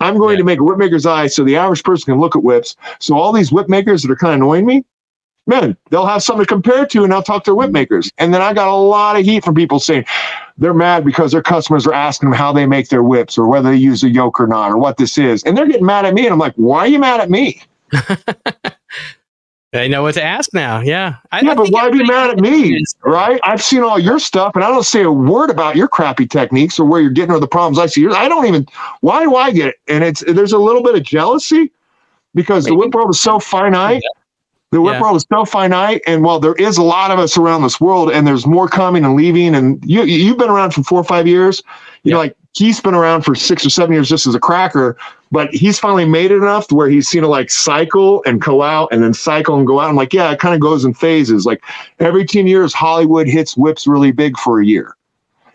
I'm 0.00 0.18
going 0.18 0.34
yeah. 0.34 0.38
to 0.38 0.44
make 0.44 0.60
a 0.60 0.64
whip 0.64 0.78
maker's 0.78 1.06
eye 1.06 1.26
so 1.26 1.44
the 1.44 1.56
average 1.56 1.82
person 1.84 2.12
can 2.12 2.20
look 2.20 2.36
at 2.36 2.42
whips. 2.42 2.76
So 2.98 3.16
all 3.16 3.32
these 3.32 3.52
whip 3.52 3.68
makers 3.68 4.02
that 4.02 4.10
are 4.10 4.16
kind 4.16 4.34
of 4.34 4.40
annoying 4.40 4.66
me, 4.66 4.84
man, 5.46 5.76
they'll 5.90 6.06
have 6.06 6.22
something 6.22 6.44
to 6.44 6.48
compare 6.48 6.86
to 6.86 7.04
and 7.04 7.12
I'll 7.12 7.22
talk 7.22 7.44
to 7.44 7.50
their 7.50 7.54
whip 7.54 7.70
makers. 7.70 8.10
And 8.18 8.32
then 8.34 8.42
I 8.42 8.52
got 8.52 8.68
a 8.68 8.74
lot 8.74 9.16
of 9.16 9.24
heat 9.24 9.44
from 9.44 9.54
people 9.54 9.78
saying 9.78 10.04
they're 10.58 10.74
mad 10.74 11.04
because 11.04 11.32
their 11.32 11.42
customers 11.42 11.86
are 11.86 11.94
asking 11.94 12.30
them 12.30 12.38
how 12.38 12.52
they 12.52 12.66
make 12.66 12.88
their 12.88 13.02
whips 13.02 13.38
or 13.38 13.46
whether 13.46 13.70
they 13.70 13.76
use 13.76 14.02
a 14.02 14.10
yoke 14.10 14.40
or 14.40 14.46
not 14.46 14.70
or 14.70 14.78
what 14.78 14.96
this 14.96 15.18
is. 15.18 15.42
And 15.44 15.56
they're 15.56 15.66
getting 15.66 15.86
mad 15.86 16.04
at 16.04 16.14
me. 16.14 16.24
And 16.24 16.32
I'm 16.32 16.38
like, 16.38 16.54
why 16.54 16.80
are 16.80 16.88
you 16.88 16.98
mad 16.98 17.20
at 17.20 17.30
me? 17.30 17.62
I 19.74 19.88
know 19.88 20.02
what 20.02 20.14
to 20.14 20.22
ask 20.22 20.54
now. 20.54 20.80
Yeah. 20.80 21.16
I, 21.32 21.40
yeah, 21.40 21.50
I 21.50 21.54
but 21.54 21.70
why 21.70 21.90
be 21.90 22.04
mad 22.04 22.30
at 22.30 22.38
me? 22.38 22.84
Right? 23.02 23.40
I've 23.42 23.62
seen 23.62 23.82
all 23.82 23.98
your 23.98 24.18
stuff 24.18 24.54
and 24.54 24.64
I 24.64 24.68
don't 24.68 24.84
say 24.84 25.02
a 25.02 25.10
word 25.10 25.50
about 25.50 25.74
your 25.74 25.88
crappy 25.88 26.26
techniques 26.26 26.78
or 26.78 26.86
where 26.86 27.00
you're 27.00 27.10
getting 27.10 27.34
or 27.34 27.40
the 27.40 27.48
problems 27.48 27.78
I 27.78 27.86
see. 27.86 28.06
I 28.06 28.28
don't 28.28 28.46
even, 28.46 28.66
why 29.00 29.24
do 29.24 29.34
I 29.34 29.50
get 29.50 29.68
it? 29.68 29.76
And 29.88 30.04
it's, 30.04 30.22
there's 30.26 30.52
a 30.52 30.58
little 30.58 30.82
bit 30.82 30.94
of 30.94 31.02
jealousy 31.02 31.72
because 32.34 32.64
Maybe. 32.64 32.76
the 32.76 32.78
whip 32.78 32.94
world 32.94 33.10
is 33.10 33.20
so 33.20 33.38
finite. 33.40 34.02
The 34.70 34.80
whip 34.80 34.94
yeah. 34.94 35.02
world 35.02 35.16
is 35.16 35.26
so 35.32 35.44
finite, 35.44 36.02
and 36.04 36.24
while 36.24 36.40
there 36.40 36.54
is 36.54 36.78
a 36.78 36.82
lot 36.82 37.12
of 37.12 37.20
us 37.20 37.36
around 37.36 37.62
this 37.62 37.80
world, 37.80 38.10
and 38.10 38.26
there's 38.26 38.44
more 38.44 38.66
coming 38.66 39.04
and 39.04 39.14
leaving, 39.14 39.54
and 39.54 39.80
you 39.84 40.02
you've 40.02 40.36
been 40.36 40.50
around 40.50 40.72
for 40.72 40.82
four 40.82 40.98
or 40.98 41.04
five 41.04 41.28
years. 41.28 41.62
You 42.02 42.10
yeah. 42.10 42.14
know, 42.14 42.18
like 42.18 42.36
he's 42.54 42.80
been 42.80 42.94
around 42.94 43.22
for 43.22 43.34
six 43.34 43.66
or 43.66 43.70
seven 43.70 43.92
years 43.92 44.08
just 44.08 44.26
as 44.26 44.34
a 44.34 44.40
cracker, 44.40 44.96
but 45.30 45.52
he's 45.52 45.78
finally 45.78 46.04
made 46.04 46.30
it 46.30 46.36
enough 46.36 46.68
to 46.68 46.74
where 46.74 46.88
he's 46.88 47.08
seen 47.08 47.24
it 47.24 47.28
like 47.28 47.50
cycle 47.50 48.22
and 48.24 48.40
go 48.40 48.62
out 48.62 48.88
and 48.92 49.02
then 49.02 49.12
cycle 49.12 49.56
and 49.56 49.66
go 49.66 49.80
out. 49.80 49.88
I'm 49.88 49.96
like, 49.96 50.12
yeah, 50.12 50.30
it 50.30 50.38
kind 50.38 50.54
of 50.54 50.60
goes 50.60 50.84
in 50.84 50.94
phases. 50.94 51.44
Like 51.44 51.62
every 51.98 52.24
10 52.24 52.46
years, 52.46 52.72
Hollywood 52.72 53.26
hits 53.26 53.56
whips 53.56 53.86
really 53.86 54.12
big 54.12 54.38
for 54.38 54.60
a 54.60 54.66
year. 54.66 54.96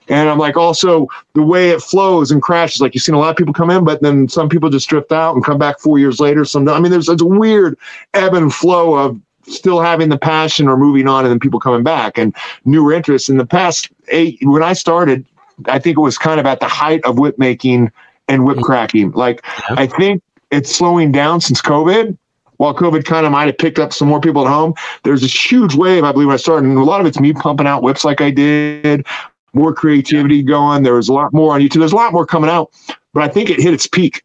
And 0.09 0.27
I'm 0.27 0.39
like, 0.39 0.57
also 0.57 1.07
the 1.33 1.43
way 1.43 1.69
it 1.69 1.81
flows 1.81 2.31
and 2.31 2.41
crashes, 2.41 2.81
like 2.81 2.95
you've 2.95 3.03
seen 3.03 3.15
a 3.15 3.19
lot 3.19 3.29
of 3.29 3.37
people 3.37 3.53
come 3.53 3.69
in, 3.69 3.83
but 3.83 4.01
then 4.01 4.27
some 4.27 4.49
people 4.49 4.69
just 4.69 4.89
drift 4.89 5.11
out 5.11 5.35
and 5.35 5.45
come 5.45 5.59
back 5.59 5.79
four 5.79 5.99
years 5.99 6.19
later. 6.19 6.43
Some, 6.45 6.67
I 6.67 6.79
mean, 6.79 6.91
there's, 6.91 7.05
there's 7.05 7.21
a 7.21 7.25
weird 7.25 7.77
ebb 8.15 8.33
and 8.33 8.53
flow 8.53 8.95
of 8.95 9.21
still 9.43 9.79
having 9.79 10.09
the 10.09 10.17
passion 10.17 10.67
or 10.67 10.77
moving 10.77 11.07
on 11.07 11.25
and 11.25 11.31
then 11.31 11.39
people 11.39 11.59
coming 11.59 11.83
back 11.83 12.17
and 12.17 12.35
newer 12.65 12.91
interests. 12.91 13.29
In 13.29 13.37
the 13.37 13.45
past 13.45 13.89
eight, 14.09 14.39
when 14.41 14.63
I 14.63 14.73
started, 14.73 15.25
I 15.65 15.79
think 15.79 15.97
it 15.97 16.01
was 16.01 16.17
kind 16.17 16.39
of 16.39 16.45
at 16.45 16.59
the 16.59 16.67
height 16.67 17.03
of 17.05 17.17
whip 17.19 17.37
making 17.37 17.91
and 18.27 18.45
whip 18.45 18.59
cracking. 18.59 19.11
Like 19.11 19.45
I 19.71 19.87
think 19.87 20.23
it's 20.51 20.73
slowing 20.73 21.11
down 21.11 21.41
since 21.41 21.61
COVID. 21.61 22.17
While 22.57 22.75
COVID 22.75 23.05
kind 23.05 23.25
of 23.25 23.31
might 23.31 23.45
have 23.45 23.57
picked 23.57 23.79
up 23.79 23.93
some 23.93 24.09
more 24.09 24.19
people 24.19 24.45
at 24.45 24.51
home, 24.51 24.73
there's 25.03 25.21
this 25.21 25.51
huge 25.51 25.75
wave, 25.75 26.03
I 26.03 26.11
believe, 26.11 26.27
when 26.27 26.33
I 26.33 26.37
started. 26.37 26.67
And 26.67 26.77
a 26.77 26.83
lot 26.83 26.99
of 26.99 27.07
it's 27.07 27.17
me 27.17 27.31
pumping 27.31 27.67
out 27.67 27.83
whips 27.83 28.03
like 28.03 28.19
I 28.19 28.31
did, 28.31 29.07
more 29.53 29.73
creativity 29.73 30.43
going. 30.43 30.83
There 30.83 30.95
was 30.95 31.07
a 31.07 31.13
lot 31.13 31.31
more 31.33 31.53
on 31.53 31.61
YouTube. 31.61 31.79
There's 31.79 31.93
a 31.93 31.95
lot 31.95 32.11
more 32.11 32.25
coming 32.25 32.49
out, 32.49 32.71
but 33.13 33.23
I 33.23 33.29
think 33.29 33.49
it 33.49 33.61
hit 33.61 33.73
its 33.73 33.87
peak. 33.87 34.23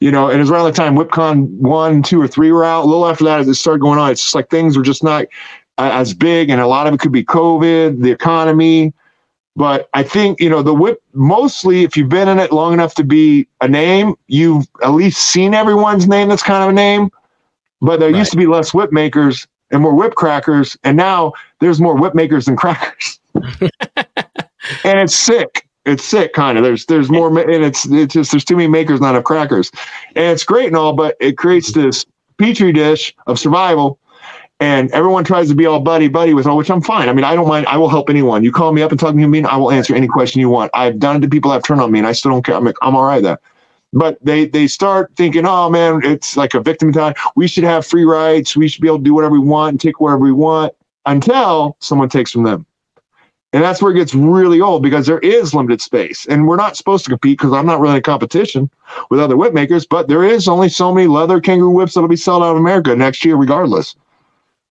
You 0.00 0.10
know, 0.10 0.28
and 0.28 0.36
it 0.36 0.40
was 0.40 0.50
around 0.50 0.64
the 0.64 0.72
time 0.72 0.94
WhipCon 0.94 1.48
one, 1.58 2.02
two, 2.02 2.20
or 2.20 2.28
three 2.28 2.52
were 2.52 2.64
out. 2.64 2.84
A 2.84 2.86
little 2.86 3.06
after 3.06 3.24
that, 3.24 3.40
as 3.40 3.48
it 3.48 3.54
started 3.54 3.80
going 3.80 3.98
on, 3.98 4.10
it's 4.10 4.22
just 4.22 4.34
like 4.34 4.48
things 4.48 4.76
were 4.76 4.82
just 4.82 5.02
not 5.04 5.26
uh, 5.78 5.90
as 5.92 6.14
big, 6.14 6.50
and 6.50 6.60
a 6.60 6.66
lot 6.66 6.86
of 6.86 6.94
it 6.94 7.00
could 7.00 7.12
be 7.12 7.24
COVID, 7.24 8.02
the 8.02 8.10
economy, 8.10 8.92
but 9.56 9.88
I 9.94 10.02
think, 10.02 10.38
you 10.38 10.50
know, 10.50 10.62
the 10.62 10.74
whip 10.74 11.02
mostly, 11.14 11.82
if 11.82 11.96
you've 11.96 12.10
been 12.10 12.28
in 12.28 12.38
it 12.38 12.52
long 12.52 12.74
enough 12.74 12.94
to 12.96 13.04
be 13.04 13.48
a 13.62 13.66
name, 13.68 14.14
you've 14.26 14.66
at 14.82 14.90
least 14.90 15.30
seen 15.30 15.54
everyone's 15.54 16.06
name 16.06 16.28
that's 16.28 16.42
kind 16.42 16.62
of 16.62 16.68
a 16.68 16.72
name. 16.74 17.10
But 17.80 17.98
there 17.98 18.10
right. 18.10 18.18
used 18.18 18.32
to 18.32 18.36
be 18.36 18.46
less 18.46 18.74
whip 18.74 18.92
makers 18.92 19.48
and 19.70 19.80
more 19.80 19.94
whip 19.94 20.14
crackers. 20.14 20.76
And 20.84 20.96
now 20.96 21.32
there's 21.60 21.80
more 21.80 21.96
whip 21.96 22.14
makers 22.14 22.44
than 22.44 22.56
crackers. 22.56 23.18
and 23.34 23.70
it's 25.00 25.14
sick. 25.14 25.66
It's 25.86 26.04
sick, 26.04 26.34
kind 26.34 26.58
of. 26.58 26.64
There's 26.64 26.84
there's 26.86 27.08
more, 27.08 27.28
and 27.28 27.64
it's 27.64 27.86
it's 27.86 28.14
just 28.14 28.32
there's 28.32 28.44
too 28.44 28.56
many 28.56 28.68
makers, 28.68 29.00
not 29.00 29.10
enough 29.10 29.22
crackers, 29.22 29.70
and 30.16 30.24
it's 30.32 30.42
great 30.42 30.66
and 30.66 30.76
all, 30.76 30.94
but 30.94 31.16
it 31.20 31.38
creates 31.38 31.72
this 31.72 32.04
petri 32.38 32.72
dish 32.72 33.14
of 33.28 33.38
survival 33.38 34.00
and 34.60 34.90
everyone 34.92 35.24
tries 35.24 35.48
to 35.48 35.54
be 35.54 35.66
all 35.66 35.80
buddy 35.80 36.08
buddy 36.08 36.32
with 36.34 36.46
all 36.46 36.56
which 36.56 36.70
I'm 36.70 36.80
fine. 36.80 37.08
I 37.08 37.12
mean, 37.12 37.24
I 37.24 37.34
don't 37.34 37.48
mind. 37.48 37.66
I 37.66 37.76
will 37.76 37.88
help 37.88 38.08
anyone. 38.08 38.42
You 38.42 38.52
call 38.52 38.72
me 38.72 38.82
up 38.82 38.90
and 38.90 38.98
talk 38.98 39.10
to 39.10 39.16
me, 39.16 39.26
mean 39.26 39.46
I 39.46 39.56
will 39.56 39.70
answer 39.70 39.94
any 39.94 40.08
question 40.08 40.40
you 40.40 40.48
want. 40.48 40.70
I've 40.74 40.98
done 40.98 41.16
it 41.16 41.20
to 41.20 41.28
people 41.28 41.50
that 41.50 41.56
have 41.56 41.64
turned 41.64 41.80
on 41.80 41.92
me, 41.92 41.98
and 41.98 42.08
I 42.08 42.12
still 42.12 42.30
don't 42.30 42.44
care. 42.44 42.54
I'm 42.54 42.64
like, 42.64 42.76
I'm 42.80 42.96
all 42.96 43.04
right 43.04 43.22
there. 43.22 43.38
But 43.92 44.18
they 44.22 44.46
they 44.46 44.66
start 44.66 45.12
thinking, 45.16 45.46
oh 45.46 45.70
man, 45.70 46.00
it's 46.04 46.36
like 46.36 46.54
a 46.54 46.60
victim 46.60 46.92
time. 46.92 47.14
We 47.34 47.46
should 47.48 47.64
have 47.64 47.86
free 47.86 48.04
rights. 48.04 48.56
We 48.56 48.68
should 48.68 48.82
be 48.82 48.88
able 48.88 48.98
to 48.98 49.04
do 49.04 49.14
whatever 49.14 49.34
we 49.34 49.46
want 49.46 49.72
and 49.72 49.80
take 49.80 50.00
whatever 50.00 50.22
we 50.22 50.32
want 50.32 50.74
until 51.06 51.76
someone 51.80 52.08
takes 52.08 52.32
from 52.32 52.42
them. 52.42 52.66
And 53.52 53.62
that's 53.62 53.80
where 53.80 53.92
it 53.92 53.94
gets 53.94 54.14
really 54.14 54.60
old 54.60 54.82
because 54.82 55.06
there 55.06 55.20
is 55.20 55.54
limited 55.54 55.80
space. 55.80 56.26
And 56.26 56.46
we're 56.46 56.56
not 56.56 56.76
supposed 56.76 57.04
to 57.04 57.10
compete 57.10 57.38
because 57.38 57.52
I'm 57.52 57.64
not 57.64 57.80
really 57.80 57.96
in 57.96 58.02
competition 58.02 58.70
with 59.08 59.20
other 59.20 59.36
whip 59.36 59.54
makers, 59.54 59.86
but 59.86 60.08
there 60.08 60.24
is 60.24 60.48
only 60.48 60.68
so 60.68 60.92
many 60.92 61.06
leather 61.06 61.40
kangaroo 61.40 61.70
whips 61.70 61.94
that'll 61.94 62.08
be 62.08 62.16
sold 62.16 62.42
out 62.42 62.50
of 62.50 62.56
America 62.58 62.94
next 62.94 63.24
year, 63.24 63.36
regardless. 63.36 63.94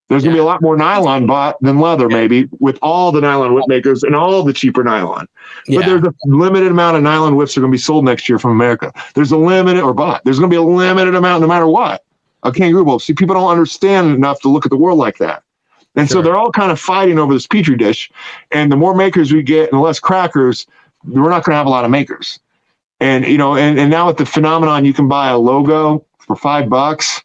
There's 0.08 0.23
yeah. 0.23 0.28
gonna 0.28 0.36
be 0.36 0.41
a 0.41 0.44
lot 0.44 0.60
more 0.60 0.76
nylon 0.76 1.26
bought 1.26 1.60
than 1.62 1.81
leather, 1.81 2.08
yeah. 2.10 2.16
maybe, 2.16 2.49
with 2.60 2.78
all 2.83 3.10
the 3.10 3.20
nylon 3.20 3.55
whip 3.55 3.65
makers 3.68 4.02
and 4.02 4.15
all 4.15 4.42
the 4.42 4.52
cheaper 4.52 4.84
nylon. 4.84 5.26
Yeah. 5.66 5.81
But 5.81 5.86
there's 5.86 6.02
a 6.05 6.15
limited 6.24 6.70
amount 6.70 6.97
of 6.97 7.02
nylon 7.02 7.36
whips 7.36 7.55
that 7.55 7.60
are 7.60 7.62
gonna 7.62 7.73
be 7.73 7.78
sold 7.78 8.05
next 8.05 8.28
year 8.28 8.39
from 8.39 8.50
America. 8.50 8.92
There's 9.15 9.33
a 9.33 9.39
limited 9.39 9.83
or 9.83 9.94
bought. 9.94 10.23
There's 10.24 10.39
gonna 10.39 10.50
be 10.50 10.57
a 10.57 10.62
limited 10.62 11.15
amount 11.15 11.41
no 11.41 11.49
matter 11.49 11.66
what. 11.66 12.05
A 12.42 12.52
kangaroo 12.52 12.84
wolf. 12.84 13.02
See, 13.02 13.15
people 13.15 13.34
don't 13.34 13.50
understand 13.50 14.15
enough 14.15 14.41
to 14.42 14.49
look 14.49 14.66
at 14.66 14.70
the 14.70 14.76
world 14.76 14.99
like 14.99 15.16
that. 15.18 15.42
And 15.97 16.07
sure. 16.07 16.18
so 16.18 16.23
they're 16.23 16.36
all 16.36 16.52
kind 16.52 16.70
of 16.70 16.78
fighting 16.78 17.18
over 17.18 17.33
this 17.33 17.47
petri 17.47 17.76
dish. 17.76 18.10
And 18.50 18.70
the 18.70 18.76
more 18.76 18.94
makers 18.94 19.33
we 19.33 19.42
get 19.42 19.70
and 19.70 19.78
the 19.78 19.83
less 19.83 20.00
crackers, 20.00 20.66
we're 21.05 21.31
not 21.31 21.44
gonna 21.44 21.57
have 21.57 21.66
a 21.66 21.70
lot 21.70 21.86
of 21.86 21.91
makers. 21.91 22.39
And 23.00 23.24
you 23.26 23.39
know, 23.39 23.57
and, 23.57 23.78
and 23.78 23.91
now 23.91 24.08
with 24.08 24.18
the 24.18 24.26
phenomenon, 24.26 24.84
you 24.84 24.92
can 24.92 25.08
buy 25.08 25.31
a 25.31 25.39
logo 25.39 26.05
for 26.18 26.36
five 26.36 26.68
bucks 26.68 27.23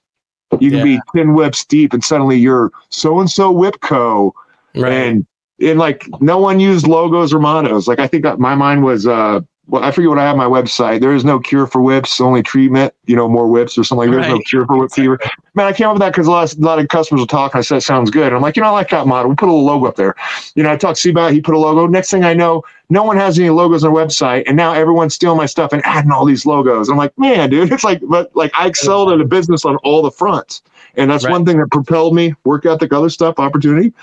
you 0.59 0.71
can 0.71 0.79
yeah. 0.79 0.83
be 0.83 0.99
10 1.15 1.33
whips 1.33 1.65
deep 1.65 1.93
and 1.93 2.03
suddenly 2.03 2.37
you're 2.37 2.71
so 2.89 3.19
and 3.19 3.29
so 3.29 3.51
whip 3.51 3.79
co. 3.81 4.33
Right. 4.75 4.91
And 4.91 5.27
and 5.61 5.77
like 5.77 6.07
no 6.21 6.37
one 6.39 6.59
used 6.59 6.87
logos 6.87 7.33
or 7.33 7.39
mottos. 7.39 7.87
Like 7.87 7.99
I 7.99 8.07
think 8.07 8.25
my 8.39 8.55
mind 8.55 8.83
was 8.83 9.05
uh 9.05 9.41
well, 9.69 9.83
I 9.83 9.91
forget 9.91 10.09
what 10.09 10.17
I 10.17 10.23
have 10.23 10.37
on 10.37 10.51
my 10.51 10.61
website. 10.61 10.99
There 10.99 11.13
is 11.13 11.23
no 11.23 11.39
cure 11.39 11.67
for 11.67 11.81
whips, 11.81 12.19
only 12.19 12.41
treatment. 12.41 12.93
You 13.05 13.15
know, 13.15 13.29
more 13.29 13.47
whips 13.47 13.77
or 13.77 13.83
something. 13.83 14.09
Like 14.09 14.21
There's 14.21 14.33
no 14.33 14.41
cure 14.41 14.65
for 14.65 14.77
whip 14.77 14.91
fever. 14.91 15.19
Man, 15.53 15.67
I 15.67 15.73
came 15.73 15.87
up 15.87 15.93
with 15.93 16.01
that 16.01 16.11
because 16.11 16.27
a 16.27 16.31
lot, 16.31 16.51
of, 16.51 16.59
a 16.59 16.61
lot 16.61 16.79
of 16.79 16.87
customers 16.87 17.19
will 17.19 17.27
talk. 17.27 17.53
And 17.53 17.59
I 17.59 17.61
said, 17.61 17.77
it 17.77 17.81
"Sounds 17.81 18.09
good." 18.09 18.27
And 18.27 18.35
I'm 18.35 18.41
like, 18.41 18.55
you 18.55 18.63
know, 18.63 18.69
I 18.69 18.71
like 18.71 18.89
that 18.89 19.05
model. 19.05 19.29
We 19.29 19.35
put 19.35 19.47
a 19.47 19.51
little 19.51 19.65
logo 19.65 19.85
up 19.85 19.95
there. 19.95 20.15
You 20.55 20.63
know, 20.63 20.71
I 20.71 20.77
talked 20.77 20.99
to 21.01 21.09
about. 21.09 21.33
He 21.33 21.41
put 21.41 21.53
a 21.53 21.59
logo. 21.59 21.85
Next 21.85 22.09
thing 22.09 22.23
I 22.23 22.33
know, 22.33 22.63
no 22.89 23.03
one 23.03 23.17
has 23.17 23.37
any 23.37 23.51
logos 23.51 23.83
on 23.83 23.93
their 23.93 24.05
website, 24.05 24.43
and 24.47 24.57
now 24.57 24.73
everyone's 24.73 25.13
stealing 25.13 25.37
my 25.37 25.45
stuff 25.45 25.71
and 25.71 25.85
adding 25.85 26.11
all 26.11 26.25
these 26.25 26.45
logos. 26.45 26.89
I'm 26.89 26.97
like, 26.97 27.17
man, 27.17 27.49
dude, 27.49 27.71
it's 27.71 27.83
like, 27.83 28.01
but 28.03 28.35
like 28.35 28.51
I 28.55 28.67
excelled 28.67 29.11
at 29.11 29.21
a 29.21 29.25
business 29.25 29.65
on 29.65 29.77
all 29.77 30.01
the 30.01 30.11
fronts, 30.11 30.63
and 30.95 31.11
that's 31.11 31.25
right. 31.25 31.31
one 31.31 31.45
thing 31.45 31.57
that 31.57 31.69
propelled 31.71 32.15
me. 32.15 32.33
Work 32.43 32.65
ethic, 32.65 32.91
other 32.91 33.09
stuff, 33.09 33.37
opportunity 33.37 33.93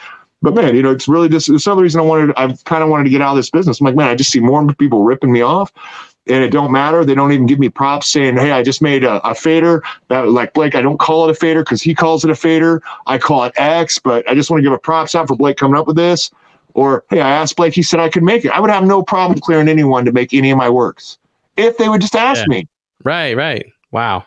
but 0.47 0.55
man, 0.55 0.77
you 0.77 0.83
know, 0.83 0.93
it's 0.93 1.09
really 1.09 1.29
just 1.29 1.49
it's 1.49 1.67
another 1.67 1.83
reason 1.83 2.01
I 2.01 2.05
wanted. 2.05 2.33
I 2.37 2.53
kind 2.67 2.85
of 2.85 2.89
wanted 2.89 3.03
to 3.03 3.11
get 3.11 3.21
out 3.21 3.31
of 3.33 3.37
this 3.37 3.51
business. 3.51 3.81
I'm 3.81 3.85
like, 3.85 3.97
man, 3.97 4.07
I 4.07 4.15
just 4.15 4.31
see 4.31 4.39
more 4.39 4.65
people 4.75 5.03
ripping 5.03 5.33
me 5.33 5.41
off, 5.41 5.73
and 6.29 6.45
it 6.45 6.51
don't 6.51 6.71
matter. 6.71 7.05
They 7.05 7.17
don't 7.17 7.33
even 7.33 7.47
give 7.47 7.59
me 7.59 7.69
props 7.69 8.07
saying, 8.07 8.37
"Hey, 8.37 8.53
I 8.53 8.63
just 8.63 8.81
made 8.81 9.03
a, 9.03 9.21
a 9.29 9.35
fader." 9.35 9.83
That, 10.07 10.29
like 10.29 10.53
Blake, 10.53 10.77
I 10.77 10.83
don't 10.83 11.01
call 11.01 11.29
it 11.29 11.33
a 11.33 11.35
fader 11.35 11.65
because 11.65 11.83
he 11.83 11.97
calls 11.97 12.25
it 12.25 12.31
a 12.31 12.37
fader. 12.37 12.81
I 13.09 13.19
call 13.19 13.43
it 13.43 13.55
X, 13.57 13.99
but 13.99 14.29
I 14.31 14.37
just 14.37 14.49
want 14.49 14.61
to 14.61 14.63
give 14.63 14.73
a 14.73 14.79
props 14.79 15.17
out 15.17 15.27
for 15.27 15.35
Blake 15.35 15.57
coming 15.57 15.77
up 15.77 15.89
with 15.89 15.97
this. 15.97 16.31
Or 16.75 17.05
hey, 17.11 17.21
I 17.21 17.29
asked 17.29 17.57
Blake. 17.57 17.75
He 17.75 17.83
said 17.83 17.99
I 17.99 18.09
could 18.09 18.23
make 18.23 18.45
it. 18.45 18.53
I 18.53 18.61
would 18.61 18.71
have 18.71 18.85
no 18.85 19.03
problem 19.03 19.41
clearing 19.41 19.67
anyone 19.67 20.05
to 20.05 20.13
make 20.13 20.33
any 20.33 20.53
of 20.53 20.59
my 20.59 20.71
works 20.71 21.19
if 21.57 21.77
they 21.77 21.89
would 21.89 22.03
just 22.03 22.15
ask 22.15 22.43
yeah. 22.43 22.59
me. 22.59 22.69
Right, 23.03 23.37
right. 23.37 23.67
Wow. 23.91 24.27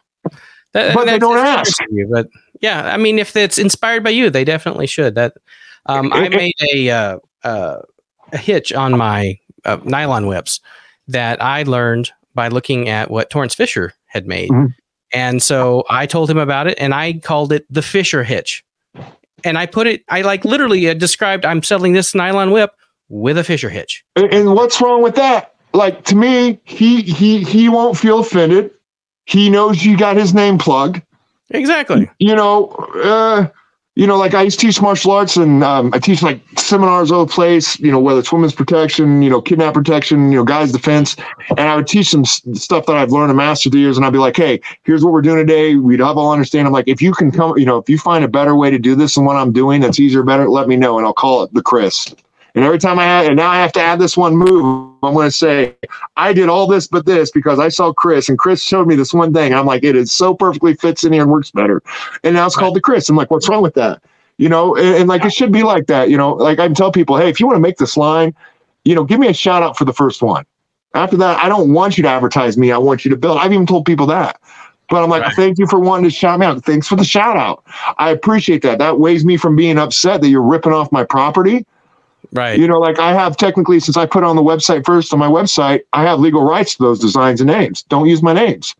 That, 0.73 0.93
but 0.93 1.05
they 1.05 1.17
don't 1.17 1.37
ask. 1.37 1.81
You, 1.89 2.07
but 2.07 2.27
yeah, 2.59 2.93
I 2.93 2.97
mean, 2.97 3.19
if 3.19 3.37
it's 3.37 3.57
inspired 3.57 4.03
by 4.03 4.09
you, 4.09 4.29
they 4.29 4.43
definitely 4.43 4.85
should. 4.85 5.15
That 5.15 5.37
um, 5.89 6.13
I 6.13 6.29
made 6.29 6.53
a 6.73 6.89
uh, 6.89 7.19
uh, 7.43 7.81
a 8.31 8.37
hitch 8.37 8.71
on 8.73 8.97
my 8.97 9.39
uh, 9.65 9.77
nylon 9.83 10.27
whips 10.27 10.59
that 11.07 11.41
I 11.41 11.63
learned 11.63 12.11
by 12.35 12.47
looking 12.47 12.89
at 12.89 13.09
what 13.09 13.29
Torrance 13.29 13.55
Fisher 13.55 13.93
had 14.05 14.27
made. 14.27 14.49
Mm-hmm. 14.49 14.67
And 15.11 15.41
so 15.41 15.83
I 15.89 16.05
told 16.05 16.29
him 16.29 16.37
about 16.37 16.67
it 16.67 16.77
and 16.79 16.93
I 16.93 17.13
called 17.13 17.51
it 17.51 17.65
the 17.69 17.81
Fisher 17.81 18.23
hitch. 18.23 18.63
And 19.43 19.57
I 19.57 19.65
put 19.65 19.87
it, 19.87 20.03
I 20.09 20.21
like 20.21 20.45
literally 20.45 20.87
uh, 20.89 20.93
described 20.93 21.45
I'm 21.45 21.63
selling 21.63 21.93
this 21.93 22.13
nylon 22.13 22.51
whip 22.51 22.71
with 23.07 23.37
a 23.37 23.43
Fisher 23.43 23.69
hitch. 23.69 24.03
And, 24.15 24.31
and 24.33 24.55
what's 24.55 24.79
wrong 24.79 25.01
with 25.01 25.15
that? 25.15 25.55
Like 25.73 26.03
to 26.05 26.15
me, 26.15 26.59
he 26.63 27.03
he 27.03 27.43
he 27.43 27.69
won't 27.69 27.97
feel 27.97 28.19
offended. 28.19 28.71
He 29.25 29.49
knows 29.49 29.85
you 29.85 29.97
got 29.97 30.17
his 30.17 30.33
name 30.33 30.57
plugged. 30.57 31.01
Exactly. 31.51 32.09
You 32.19 32.35
know, 32.35 32.69
uh, 33.03 33.47
you 33.99 34.07
know, 34.07 34.15
like 34.15 34.33
I 34.33 34.43
used 34.43 34.61
to 34.61 34.65
teach 34.65 34.81
martial 34.81 35.11
arts 35.11 35.35
and 35.35 35.61
um, 35.61 35.91
I 35.93 35.99
teach 35.99 36.23
like 36.23 36.39
seminars 36.57 37.11
all 37.11 37.19
over 37.19 37.27
the 37.27 37.33
place, 37.33 37.77
you 37.81 37.91
know, 37.91 37.99
whether 37.99 38.21
it's 38.21 38.31
women's 38.31 38.53
protection, 38.53 39.21
you 39.21 39.29
know, 39.29 39.41
kidnap 39.41 39.73
protection, 39.73 40.31
you 40.31 40.37
know, 40.37 40.45
guys 40.45 40.71
defense. 40.71 41.17
And 41.49 41.59
I 41.59 41.75
would 41.75 41.85
teach 41.85 42.11
them 42.11 42.23
stuff 42.23 42.85
that 42.85 42.95
I've 42.95 43.11
learned 43.11 43.29
and 43.29 43.35
mastered 43.35 43.73
the 43.73 43.79
years. 43.79 43.97
And 43.97 44.05
I'd 44.05 44.13
be 44.13 44.19
like, 44.19 44.37
hey, 44.37 44.61
here's 44.83 45.03
what 45.03 45.11
we're 45.11 45.21
doing 45.21 45.45
today. 45.45 45.75
We'd 45.75 45.99
have 45.99 46.17
all 46.17 46.31
understand. 46.31 46.65
I'm 46.65 46.71
like, 46.71 46.87
if 46.87 47.01
you 47.01 47.11
can 47.11 47.29
come, 47.29 47.57
you 47.57 47.65
know, 47.65 47.77
if 47.77 47.89
you 47.89 47.97
find 47.97 48.23
a 48.23 48.29
better 48.29 48.55
way 48.55 48.71
to 48.71 48.79
do 48.79 48.95
this 48.95 49.15
than 49.15 49.25
what 49.25 49.35
I'm 49.35 49.51
doing 49.51 49.81
that's 49.81 49.99
easier, 49.99 50.23
better, 50.23 50.47
let 50.47 50.69
me 50.69 50.77
know. 50.77 50.97
And 50.97 51.05
I'll 51.05 51.11
call 51.11 51.43
it 51.43 51.53
the 51.53 51.61
Chris. 51.61 52.15
And 52.55 52.63
every 52.65 52.79
time 52.79 52.97
I 52.99 53.05
add, 53.05 53.27
and 53.27 53.35
now 53.35 53.49
I 53.49 53.57
have 53.57 53.71
to 53.73 53.81
add 53.81 53.99
this 53.99 54.17
one 54.17 54.35
move, 54.35 54.95
I'm 55.03 55.13
going 55.13 55.27
to 55.27 55.31
say, 55.31 55.75
I 56.17 56.33
did 56.33 56.49
all 56.49 56.67
this 56.67 56.87
but 56.87 57.05
this 57.05 57.31
because 57.31 57.59
I 57.59 57.69
saw 57.69 57.93
Chris 57.93 58.29
and 58.29 58.39
Chris 58.39 58.63
showed 58.63 58.87
me 58.87 58.95
this 58.95 59.13
one 59.13 59.33
thing. 59.33 59.53
I'm 59.53 59.65
like, 59.65 59.83
it 59.83 59.95
is 59.95 60.11
so 60.11 60.33
perfectly 60.33 60.73
fits 60.73 61.03
in 61.03 61.13
here 61.13 61.21
and 61.21 61.31
works 61.31 61.51
better. 61.51 61.83
And 62.23 62.35
now 62.35 62.45
it's 62.45 62.55
called 62.55 62.75
the 62.75 62.81
Chris. 62.81 63.07
I'm 63.09 63.15
like, 63.15 63.31
what's 63.31 63.47
wrong 63.47 63.61
with 63.61 63.75
that? 63.75 64.03
You 64.37 64.49
know, 64.49 64.75
and, 64.75 64.95
and 64.95 65.09
like 65.09 65.25
it 65.25 65.33
should 65.33 65.51
be 65.51 65.63
like 65.63 65.87
that. 65.87 66.09
You 66.09 66.17
know, 66.17 66.33
like 66.33 66.59
I 66.59 66.67
tell 66.69 66.91
people, 66.91 67.17
hey, 67.17 67.29
if 67.29 67.39
you 67.39 67.45
want 67.45 67.57
to 67.57 67.61
make 67.61 67.77
this 67.77 67.97
line, 67.97 68.33
you 68.83 68.95
know, 68.95 69.03
give 69.03 69.19
me 69.19 69.27
a 69.27 69.33
shout 69.33 69.61
out 69.61 69.77
for 69.77 69.85
the 69.85 69.93
first 69.93 70.21
one. 70.21 70.45
After 70.95 71.17
that, 71.17 71.43
I 71.43 71.49
don't 71.49 71.71
want 71.71 71.97
you 71.97 72.01
to 72.03 72.09
advertise 72.09 72.57
me. 72.57 72.71
I 72.71 72.77
want 72.77 73.05
you 73.05 73.11
to 73.11 73.17
build. 73.17 73.37
I've 73.37 73.53
even 73.53 73.67
told 73.67 73.85
people 73.85 74.07
that. 74.07 74.39
But 74.89 75.03
I'm 75.03 75.09
like, 75.09 75.21
right. 75.21 75.35
thank 75.35 75.59
you 75.59 75.67
for 75.67 75.79
wanting 75.79 76.05
to 76.05 76.09
shout 76.09 76.39
me 76.39 76.47
out. 76.47 76.63
Thanks 76.65 76.87
for 76.87 76.95
the 76.95 77.03
shout 77.03 77.37
out. 77.37 77.63
I 77.99 78.09
appreciate 78.09 78.63
that. 78.63 78.79
That 78.79 78.99
weighs 78.99 79.23
me 79.23 79.37
from 79.37 79.55
being 79.55 79.77
upset 79.77 80.21
that 80.21 80.29
you're 80.29 80.41
ripping 80.41 80.73
off 80.73 80.91
my 80.91 81.03
property 81.03 81.67
Right. 82.31 82.59
You 82.59 82.67
know, 82.67 82.79
like 82.79 82.99
I 82.99 83.13
have 83.13 83.37
technically, 83.37 83.79
since 83.79 83.97
I 83.97 84.05
put 84.05 84.23
on 84.23 84.35
the 84.35 84.43
website 84.43 84.85
first 84.85 85.11
on 85.13 85.19
my 85.19 85.27
website, 85.27 85.81
I 85.93 86.03
have 86.03 86.19
legal 86.19 86.43
rights 86.43 86.75
to 86.75 86.83
those 86.83 86.99
designs 86.99 87.41
and 87.41 87.49
names. 87.49 87.83
Don't 87.83 88.07
use 88.07 88.21
my 88.21 88.33
names. 88.33 88.75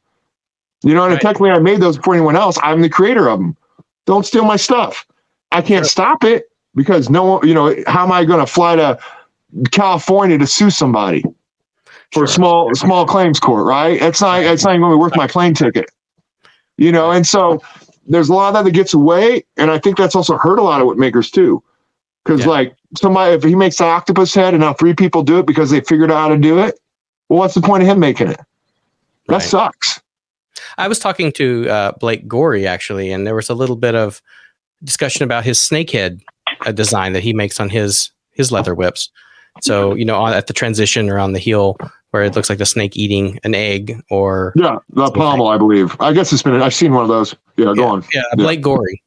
You 0.84 0.94
know, 0.94 1.04
and 1.04 1.14
right. 1.14 1.22
technically 1.22 1.50
I 1.52 1.60
made 1.60 1.82
those 1.82 1.98
before 1.98 2.14
anyone 2.14 2.36
else. 2.36 2.58
I'm 2.62 2.82
the 2.82 2.90
creator 2.90 3.28
of 3.30 3.40
them. 3.40 3.58
Don't 4.06 4.26
steal 4.26 4.46
my 4.46 4.56
stuff. 4.56 5.06
I 5.52 5.62
can't 5.62 5.86
sure. 5.86 5.90
stop 5.90 6.24
it 6.24 6.50
because 6.76 7.10
no 7.10 7.24
one, 7.24 7.48
you 7.48 7.54
know, 7.54 7.76
how 7.88 8.04
am 8.04 8.12
I 8.12 8.24
going 8.24 8.40
to 8.40 8.46
fly 8.46 8.76
to 8.76 9.00
California 9.72 10.38
to 10.38 10.48
sue 10.48 10.70
somebody 10.70 11.24
for 12.12 12.26
sure. 12.26 12.28
small 12.28 12.76
small 12.76 13.06
claims 13.06 13.40
court, 13.40 13.66
right? 13.66 14.02
It's 14.02 14.22
not 14.22 14.44
it's 14.44 14.64
not 14.64 14.72
even 14.72 14.82
going 14.82 14.92
to 14.92 14.98
be 14.98 15.00
worth 15.00 15.16
my 15.16 15.28
plane 15.28 15.54
ticket. 15.54 15.90
You 16.78 16.92
know, 16.92 17.12
and 17.12 17.28
so 17.28 17.62
there's 18.08 18.30
a 18.30 18.34
lot 18.34 18.50
of 18.50 18.54
that 18.54 18.64
that 18.64 18.72
gets 18.72 18.94
away, 18.94 19.44
and 19.58 19.70
I 19.70 19.80
think 19.80 19.98
that's 19.98 20.16
also 20.16 20.38
hurt 20.38 20.60
a 20.60 20.64
lot 20.64 20.82
of 20.82 20.88
whip 20.88 20.98
makers 20.98 21.30
too. 21.30 21.64
Because 22.24 22.42
yeah. 22.42 22.48
like 22.48 22.76
somebody, 22.98 23.34
if 23.34 23.44
he 23.44 23.56
makes 23.56 23.80
an 23.80 23.88
octopus 23.88 24.34
head 24.34 24.54
and 24.54 24.62
now 24.62 24.74
three 24.74 24.94
people 24.94 25.24
do 25.24 25.40
it 25.40 25.46
because 25.46 25.70
they 25.72 25.82
figured 25.82 26.12
out 26.12 26.18
how 26.18 26.28
to 26.30 26.38
do 26.38 26.60
it, 26.60 26.80
well, 27.30 27.40
what's 27.40 27.54
the 27.54 27.62
point 27.62 27.84
of 27.84 27.90
him 27.90 28.00
making 28.00 28.28
it? 28.28 28.40
That 29.28 29.36
right. 29.36 29.42
sucks. 29.42 30.02
I 30.78 30.88
was 30.88 31.00
talking 31.00 31.32
to 31.34 31.70
uh, 31.70 31.92
Blake 32.00 32.28
Gorey 32.28 32.68
actually, 32.68 33.12
and 33.12 33.26
there 33.26 33.36
was 33.36 33.50
a 33.50 33.54
little 33.54 33.76
bit 33.76 33.96
of 33.96 34.22
discussion 34.84 35.24
about 35.24 35.44
his 35.44 35.60
snakehead 35.60 36.22
uh, 36.66 36.72
design 36.72 37.14
that 37.14 37.24
he 37.24 37.34
makes 37.34 37.60
on 37.60 37.70
his 37.70 38.12
his 38.32 38.52
leather 38.52 38.74
whips. 38.74 39.10
So 39.62 39.94
you 39.94 40.06
know, 40.06 40.20
on, 40.20 40.34
at 40.34 40.48
the 40.48 40.54
transition 40.54 41.10
or 41.10 41.20
on 41.20 41.34
the 41.34 41.40
heel 41.40 41.78
where 42.12 42.24
it 42.24 42.36
looks 42.36 42.50
like 42.50 42.58
the 42.58 42.66
snake 42.66 42.98
eating 42.98 43.40
an 43.44 43.54
egg, 43.54 44.02
or 44.10 44.54
yeah, 44.56 44.80
the 44.90 45.12
pommel, 45.12 45.48
I 45.48 45.58
believe. 45.58 45.96
I 46.00 46.12
guess 46.14 46.34
it's 46.34 46.42
been. 46.42 46.60
I've 46.62 46.74
seen 46.74 46.94
one 46.94 47.04
of 47.04 47.10
those. 47.10 47.36
Yeah, 47.56 47.68
yeah 47.68 47.74
go 47.76 47.88
on. 47.88 48.06
Yeah, 48.14 48.24
Blake 48.36 48.60
yeah. 48.60 48.64
Gorey, 48.64 49.04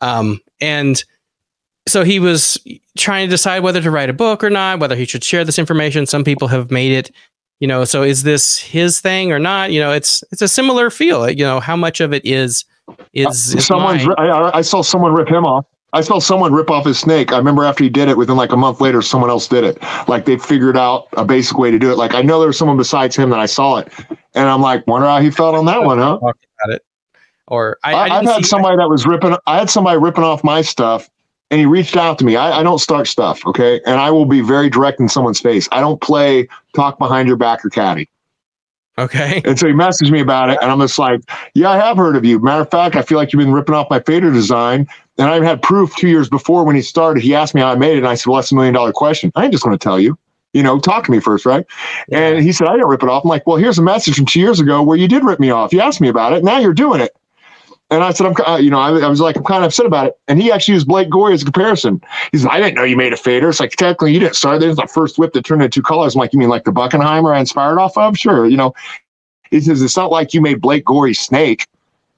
um, 0.00 0.40
and 0.60 1.02
so 1.86 2.04
he 2.04 2.20
was 2.20 2.58
trying 2.96 3.26
to 3.26 3.30
decide 3.30 3.60
whether 3.60 3.80
to 3.80 3.90
write 3.90 4.10
a 4.10 4.12
book 4.14 4.44
or 4.44 4.50
not, 4.50 4.78
whether 4.78 4.96
he 4.96 5.04
should 5.04 5.24
share 5.24 5.44
this 5.44 5.58
information. 5.58 6.06
Some 6.06 6.24
people 6.24 6.48
have 6.48 6.70
made 6.70 6.92
it 6.92 7.10
you 7.62 7.68
know 7.68 7.84
so 7.84 8.02
is 8.02 8.24
this 8.24 8.58
his 8.58 9.00
thing 9.00 9.30
or 9.30 9.38
not 9.38 9.70
you 9.70 9.78
know 9.78 9.92
it's 9.92 10.24
it's 10.32 10.42
a 10.42 10.48
similar 10.48 10.90
feel 10.90 11.30
you 11.30 11.44
know 11.44 11.60
how 11.60 11.76
much 11.76 12.00
of 12.00 12.12
it 12.12 12.20
is 12.26 12.64
is, 13.12 13.54
uh, 13.54 13.58
is 13.58 13.66
someone 13.66 14.00
I, 14.18 14.58
I, 14.58 14.62
saw 14.62 14.82
someone 14.82 15.12
rip 15.14 15.28
him 15.28 15.46
off 15.46 15.64
I 15.94 16.00
saw 16.00 16.18
someone 16.18 16.54
rip 16.54 16.70
off 16.70 16.86
his 16.86 16.98
snake. 16.98 17.32
I 17.32 17.38
remember 17.38 17.64
after 17.64 17.84
he 17.84 17.90
did 17.90 18.08
it, 18.08 18.16
within 18.16 18.34
like 18.34 18.50
a 18.50 18.56
month 18.56 18.80
later, 18.80 19.02
someone 19.02 19.28
else 19.28 19.46
did 19.46 19.62
it. 19.62 19.78
Like 20.08 20.24
they 20.24 20.38
figured 20.38 20.74
out 20.74 21.06
a 21.18 21.24
basic 21.24 21.58
way 21.58 21.70
to 21.70 21.78
do 21.78 21.92
it. 21.92 21.98
Like 21.98 22.14
I 22.14 22.22
know 22.22 22.38
there 22.38 22.46
was 22.46 22.56
someone 22.56 22.78
besides 22.78 23.14
him 23.14 23.28
that 23.28 23.38
I 23.38 23.44
saw 23.44 23.76
it, 23.76 23.92
and 24.34 24.48
I'm 24.48 24.62
like, 24.62 24.86
wonder 24.86 25.06
how 25.06 25.20
he 25.20 25.30
felt 25.30 25.54
on 25.54 25.66
that 25.66 25.84
one, 25.84 25.98
huh? 25.98 26.16
About 26.16 26.34
it. 26.68 26.82
Or 27.46 27.78
I, 27.84 27.94
I, 27.94 28.08
have 28.08 28.24
had 28.24 28.46
somebody 28.46 28.78
that 28.78 28.88
was 28.88 29.04
ripping. 29.04 29.36
I 29.46 29.58
had 29.58 29.68
somebody 29.68 29.98
ripping 29.98 30.24
off 30.24 30.42
my 30.42 30.62
stuff, 30.62 31.10
and 31.52 31.60
he 31.60 31.66
reached 31.66 31.98
out 31.98 32.18
to 32.18 32.24
me. 32.24 32.34
I, 32.34 32.60
I, 32.60 32.62
don't 32.62 32.78
start 32.78 33.06
stuff, 33.06 33.46
okay? 33.46 33.82
And 33.84 34.00
I 34.00 34.10
will 34.10 34.24
be 34.24 34.40
very 34.40 34.70
direct 34.70 34.98
in 34.98 35.08
someone's 35.10 35.38
face. 35.38 35.68
I 35.70 35.80
don't 35.80 36.00
play 36.00 36.48
talk 36.74 36.98
behind 36.98 37.28
your 37.28 37.36
back 37.36 37.62
or 37.62 37.68
caddy. 37.68 38.08
Okay. 38.96 39.42
And 39.44 39.58
so 39.58 39.66
he 39.66 39.74
messaged 39.74 40.10
me 40.10 40.20
about 40.20 40.48
it, 40.48 40.58
and 40.62 40.70
I'm 40.70 40.80
just 40.80 40.98
like, 40.98 41.20
yeah, 41.54 41.70
I 41.70 41.76
have 41.76 41.98
heard 41.98 42.16
of 42.16 42.24
you. 42.24 42.38
Matter 42.38 42.62
of 42.62 42.70
fact, 42.70 42.96
I 42.96 43.02
feel 43.02 43.18
like 43.18 43.32
you've 43.32 43.40
been 43.40 43.52
ripping 43.52 43.74
off 43.74 43.88
my 43.90 44.00
fader 44.00 44.32
design. 44.32 44.88
And 45.18 45.28
I 45.28 45.44
had 45.44 45.60
proof 45.60 45.94
two 45.96 46.08
years 46.08 46.30
before 46.30 46.64
when 46.64 46.74
he 46.74 46.80
started. 46.80 47.22
He 47.22 47.34
asked 47.34 47.54
me 47.54 47.60
how 47.60 47.68
I 47.68 47.74
made 47.74 47.94
it, 47.94 47.98
and 47.98 48.08
I 48.08 48.14
said, 48.14 48.30
well, 48.30 48.36
that's 48.40 48.50
a 48.50 48.54
million 48.54 48.72
dollar 48.72 48.92
question. 48.92 49.30
I 49.34 49.44
ain't 49.44 49.52
just 49.52 49.62
going 49.62 49.76
to 49.76 49.82
tell 49.82 50.00
you. 50.00 50.18
You 50.54 50.62
know, 50.62 50.78
talk 50.78 51.04
to 51.04 51.10
me 51.10 51.20
first, 51.20 51.44
right? 51.44 51.66
Yeah. 52.08 52.28
And 52.28 52.42
he 52.42 52.52
said, 52.52 52.68
I 52.68 52.72
didn't 52.72 52.88
rip 52.88 53.02
it 53.02 53.08
off. 53.10 53.24
I'm 53.24 53.28
like, 53.28 53.46
well, 53.46 53.56
here's 53.56 53.78
a 53.78 53.82
message 53.82 54.16
from 54.16 54.26
two 54.26 54.40
years 54.40 54.58
ago 54.58 54.82
where 54.82 54.96
you 54.96 55.08
did 55.08 55.24
rip 55.24 55.40
me 55.40 55.50
off. 55.50 55.72
You 55.72 55.80
asked 55.80 56.00
me 56.00 56.08
about 56.08 56.32
it. 56.32 56.44
Now 56.44 56.58
you're 56.58 56.74
doing 56.74 57.00
it. 57.02 57.14
And 57.92 58.02
I 58.02 58.10
said, 58.10 58.26
I'm, 58.26 58.34
uh, 58.46 58.56
you 58.56 58.70
know, 58.70 58.78
I, 58.78 58.88
I, 59.00 59.08
was 59.08 59.20
like, 59.20 59.36
I'm 59.36 59.44
kind 59.44 59.62
of 59.62 59.68
upset 59.68 59.84
about 59.84 60.06
it. 60.06 60.18
And 60.26 60.40
he 60.40 60.50
actually 60.50 60.74
used 60.74 60.88
Blake 60.88 61.10
Gorey 61.10 61.34
as 61.34 61.42
a 61.42 61.44
comparison. 61.44 62.00
He 62.32 62.38
said, 62.38 62.48
I 62.50 62.58
didn't 62.58 62.74
know 62.74 62.84
you 62.84 62.96
made 62.96 63.12
a 63.12 63.18
fader. 63.18 63.50
It's 63.50 63.60
like, 63.60 63.72
technically, 63.72 64.14
you 64.14 64.18
didn't 64.18 64.34
start. 64.34 64.60
There's 64.60 64.76
the 64.76 64.86
first 64.86 65.18
whip 65.18 65.34
that 65.34 65.44
turned 65.44 65.62
into 65.62 65.74
two 65.74 65.82
colors. 65.82 66.14
I'm 66.14 66.20
like, 66.20 66.32
you 66.32 66.38
mean 66.38 66.48
like 66.48 66.64
the 66.64 66.72
Buckenheimer 66.72 67.36
I 67.36 67.40
inspired 67.40 67.78
off 67.78 67.98
of? 67.98 68.16
Sure. 68.16 68.46
You 68.46 68.56
know, 68.56 68.74
he 69.50 69.60
says, 69.60 69.82
it's 69.82 69.94
not 69.94 70.10
like 70.10 70.32
you 70.32 70.40
made 70.40 70.62
Blake 70.62 70.86
Gorey 70.86 71.12
snake. 71.12 71.66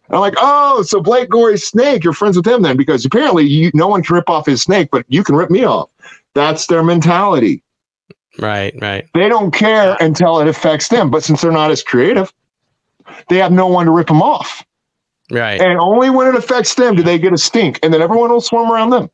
And 0.06 0.14
I'm 0.14 0.20
like, 0.20 0.34
oh, 0.36 0.82
so 0.82 1.00
Blake 1.00 1.28
Gorey 1.28 1.58
snake, 1.58 2.04
you're 2.04 2.12
friends 2.12 2.36
with 2.36 2.46
him 2.46 2.62
then? 2.62 2.76
Because 2.76 3.04
apparently 3.04 3.44
you, 3.44 3.72
no 3.74 3.88
one 3.88 4.04
can 4.04 4.14
rip 4.14 4.30
off 4.30 4.46
his 4.46 4.62
snake, 4.62 4.90
but 4.92 5.04
you 5.08 5.24
can 5.24 5.34
rip 5.34 5.50
me 5.50 5.64
off. 5.64 5.90
That's 6.34 6.68
their 6.68 6.84
mentality. 6.84 7.64
Right, 8.38 8.74
right. 8.80 9.08
They 9.12 9.28
don't 9.28 9.50
care 9.50 9.96
until 9.98 10.38
it 10.38 10.46
affects 10.46 10.86
them. 10.86 11.10
But 11.10 11.24
since 11.24 11.40
they're 11.42 11.50
not 11.50 11.72
as 11.72 11.82
creative, 11.82 12.32
they 13.28 13.38
have 13.38 13.50
no 13.50 13.66
one 13.66 13.86
to 13.86 13.92
rip 13.92 14.06
them 14.06 14.22
off. 14.22 14.64
Right. 15.30 15.60
And 15.60 15.78
only 15.78 16.10
when 16.10 16.26
it 16.26 16.34
affects 16.34 16.74
them 16.74 16.96
do 16.96 17.02
they 17.02 17.18
get 17.18 17.32
a 17.32 17.38
stink, 17.38 17.78
and 17.82 17.92
then 17.92 18.02
everyone 18.02 18.30
will 18.30 18.40
swarm 18.40 18.70
around 18.70 18.90
them. 18.90 19.10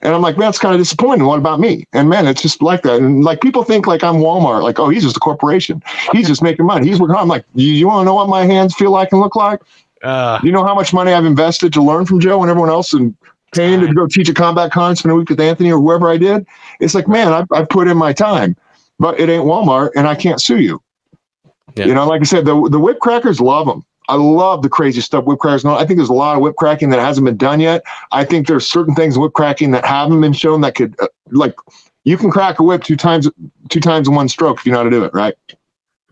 And 0.00 0.14
I'm 0.14 0.22
like, 0.22 0.36
man, 0.36 0.48
that's 0.48 0.58
kind 0.58 0.74
of 0.74 0.80
disappointing. 0.80 1.26
What 1.26 1.38
about 1.38 1.60
me? 1.60 1.86
And 1.92 2.08
man, 2.08 2.26
it's 2.26 2.42
just 2.42 2.62
like 2.62 2.82
that. 2.82 3.00
And 3.00 3.22
like 3.22 3.40
people 3.40 3.62
think 3.62 3.86
like 3.86 4.02
I'm 4.02 4.16
Walmart, 4.16 4.62
like, 4.62 4.78
oh, 4.78 4.88
he's 4.88 5.04
just 5.04 5.16
a 5.16 5.20
corporation. 5.20 5.82
He's 6.12 6.26
just 6.26 6.42
making 6.42 6.66
money. 6.66 6.88
He's 6.88 6.98
working. 6.98 7.16
I'm 7.16 7.28
like, 7.28 7.44
you, 7.54 7.72
you 7.72 7.86
want 7.86 8.02
to 8.02 8.04
know 8.06 8.14
what 8.14 8.28
my 8.28 8.44
hands 8.44 8.74
feel 8.74 8.90
like 8.90 9.12
and 9.12 9.20
look 9.20 9.36
like? 9.36 9.60
Uh, 10.02 10.40
you 10.42 10.50
know 10.50 10.64
how 10.64 10.74
much 10.74 10.92
money 10.92 11.12
I've 11.12 11.26
invested 11.26 11.72
to 11.74 11.82
learn 11.82 12.06
from 12.06 12.20
Joe 12.20 12.40
and 12.42 12.50
everyone 12.50 12.70
else 12.70 12.94
and 12.94 13.14
paying 13.54 13.80
to 13.80 13.92
go 13.92 14.06
teach 14.06 14.28
a 14.28 14.34
combat 14.34 14.72
con, 14.72 14.96
spend 14.96 15.12
a 15.12 15.14
week 15.14 15.28
with 15.28 15.40
Anthony 15.40 15.70
or 15.70 15.78
whoever 15.78 16.08
I 16.08 16.16
did. 16.16 16.46
It's 16.80 16.94
like, 16.94 17.06
man, 17.06 17.32
I, 17.32 17.44
I 17.52 17.64
put 17.64 17.86
in 17.86 17.96
my 17.96 18.12
time, 18.12 18.56
but 18.98 19.20
it 19.20 19.28
ain't 19.28 19.44
Walmart 19.44 19.90
and 19.94 20.06
I 20.06 20.14
can't 20.14 20.40
sue 20.40 20.60
you. 20.60 20.82
Yeah. 21.76 21.86
You 21.86 21.94
know, 21.94 22.06
like 22.06 22.22
I 22.22 22.24
said, 22.24 22.44
the, 22.44 22.68
the 22.68 22.78
whip 22.78 22.98
crackers 23.00 23.40
love 23.40 23.66
them. 23.66 23.84
I 24.10 24.16
love 24.16 24.62
the 24.62 24.68
crazy 24.68 25.00
stuff 25.00 25.24
whip 25.24 25.38
crackers. 25.38 25.64
I 25.64 25.86
think 25.86 25.98
there's 25.98 26.08
a 26.08 26.14
lot 26.14 26.36
of 26.36 26.42
whip 26.42 26.56
cracking 26.56 26.90
that 26.90 27.00
hasn't 27.00 27.24
been 27.24 27.36
done 27.36 27.60
yet. 27.60 27.82
I 28.10 28.24
think 28.24 28.46
there's 28.46 28.66
certain 28.66 28.94
things 28.94 29.16
whip 29.16 29.32
cracking 29.32 29.70
that 29.70 29.84
haven't 29.84 30.20
been 30.20 30.32
shown 30.32 30.60
that 30.62 30.74
could, 30.74 30.98
uh, 31.00 31.08
like, 31.30 31.54
you 32.04 32.16
can 32.16 32.30
crack 32.30 32.58
a 32.58 32.62
whip 32.62 32.82
two 32.82 32.96
times, 32.96 33.28
two 33.68 33.80
times 33.80 34.08
in 34.08 34.14
one 34.14 34.28
stroke 34.28 34.58
if 34.58 34.66
you 34.66 34.72
know 34.72 34.78
how 34.78 34.84
to 34.84 34.90
do 34.90 35.04
it, 35.04 35.14
right? 35.14 35.34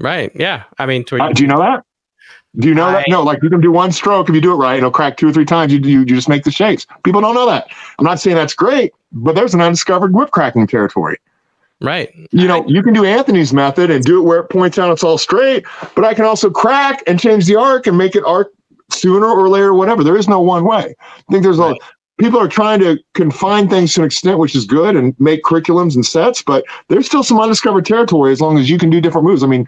Right. 0.00 0.30
Yeah. 0.34 0.64
I 0.78 0.86
mean, 0.86 1.04
uh, 1.10 1.32
do 1.32 1.42
you 1.42 1.48
know 1.48 1.58
that? 1.58 1.84
Do 2.56 2.68
you 2.68 2.74
know 2.74 2.86
I, 2.86 2.92
that? 2.92 3.08
No, 3.08 3.22
like 3.22 3.42
you 3.42 3.50
can 3.50 3.60
do 3.60 3.72
one 3.72 3.92
stroke 3.92 4.28
if 4.28 4.34
you 4.34 4.40
do 4.40 4.52
it 4.52 4.56
right. 4.56 4.78
It'll 4.78 4.90
crack 4.90 5.16
two 5.16 5.28
or 5.28 5.32
three 5.32 5.44
times. 5.44 5.72
You, 5.72 5.80
you, 5.80 6.00
you 6.00 6.06
just 6.06 6.28
make 6.28 6.44
the 6.44 6.50
shapes. 6.50 6.86
People 7.02 7.20
don't 7.20 7.34
know 7.34 7.46
that. 7.46 7.68
I'm 7.98 8.04
not 8.04 8.20
saying 8.20 8.36
that's 8.36 8.54
great, 8.54 8.92
but 9.12 9.34
there's 9.34 9.54
an 9.54 9.60
undiscovered 9.60 10.14
whip 10.14 10.30
cracking 10.30 10.66
territory. 10.66 11.18
Right. 11.80 12.12
You 12.32 12.48
know, 12.48 12.66
you 12.66 12.82
can 12.82 12.92
do 12.92 13.04
Anthony's 13.04 13.52
method 13.52 13.90
and 13.90 14.04
do 14.04 14.18
it 14.18 14.24
where 14.24 14.40
it 14.40 14.50
points 14.50 14.78
out 14.78 14.90
it's 14.90 15.04
all 15.04 15.18
straight, 15.18 15.64
but 15.94 16.04
I 16.04 16.12
can 16.12 16.24
also 16.24 16.50
crack 16.50 17.02
and 17.06 17.20
change 17.20 17.46
the 17.46 17.54
arc 17.54 17.86
and 17.86 17.96
make 17.96 18.16
it 18.16 18.24
arc 18.24 18.52
sooner 18.90 19.26
or 19.26 19.48
later, 19.48 19.74
whatever. 19.74 20.02
There 20.02 20.16
is 20.16 20.28
no 20.28 20.40
one 20.40 20.64
way. 20.64 20.94
I 21.00 21.32
think 21.32 21.44
there's 21.44 21.58
right. 21.58 21.76
a 21.76 21.84
people 22.18 22.40
are 22.40 22.48
trying 22.48 22.80
to 22.80 22.98
confine 23.14 23.68
things 23.68 23.94
to 23.94 24.00
an 24.00 24.06
extent, 24.06 24.38
which 24.38 24.54
is 24.54 24.64
good, 24.64 24.96
and 24.96 25.14
make 25.18 25.42
curriculums 25.42 25.94
and 25.94 26.04
sets, 26.04 26.42
but 26.42 26.64
there's 26.88 27.06
still 27.06 27.22
some 27.22 27.40
undiscovered 27.40 27.86
territory 27.86 28.32
as 28.32 28.40
long 28.40 28.58
as 28.58 28.68
you 28.68 28.78
can 28.78 28.90
do 28.90 29.00
different 29.00 29.26
moves. 29.26 29.42
I 29.42 29.46
mean, 29.46 29.66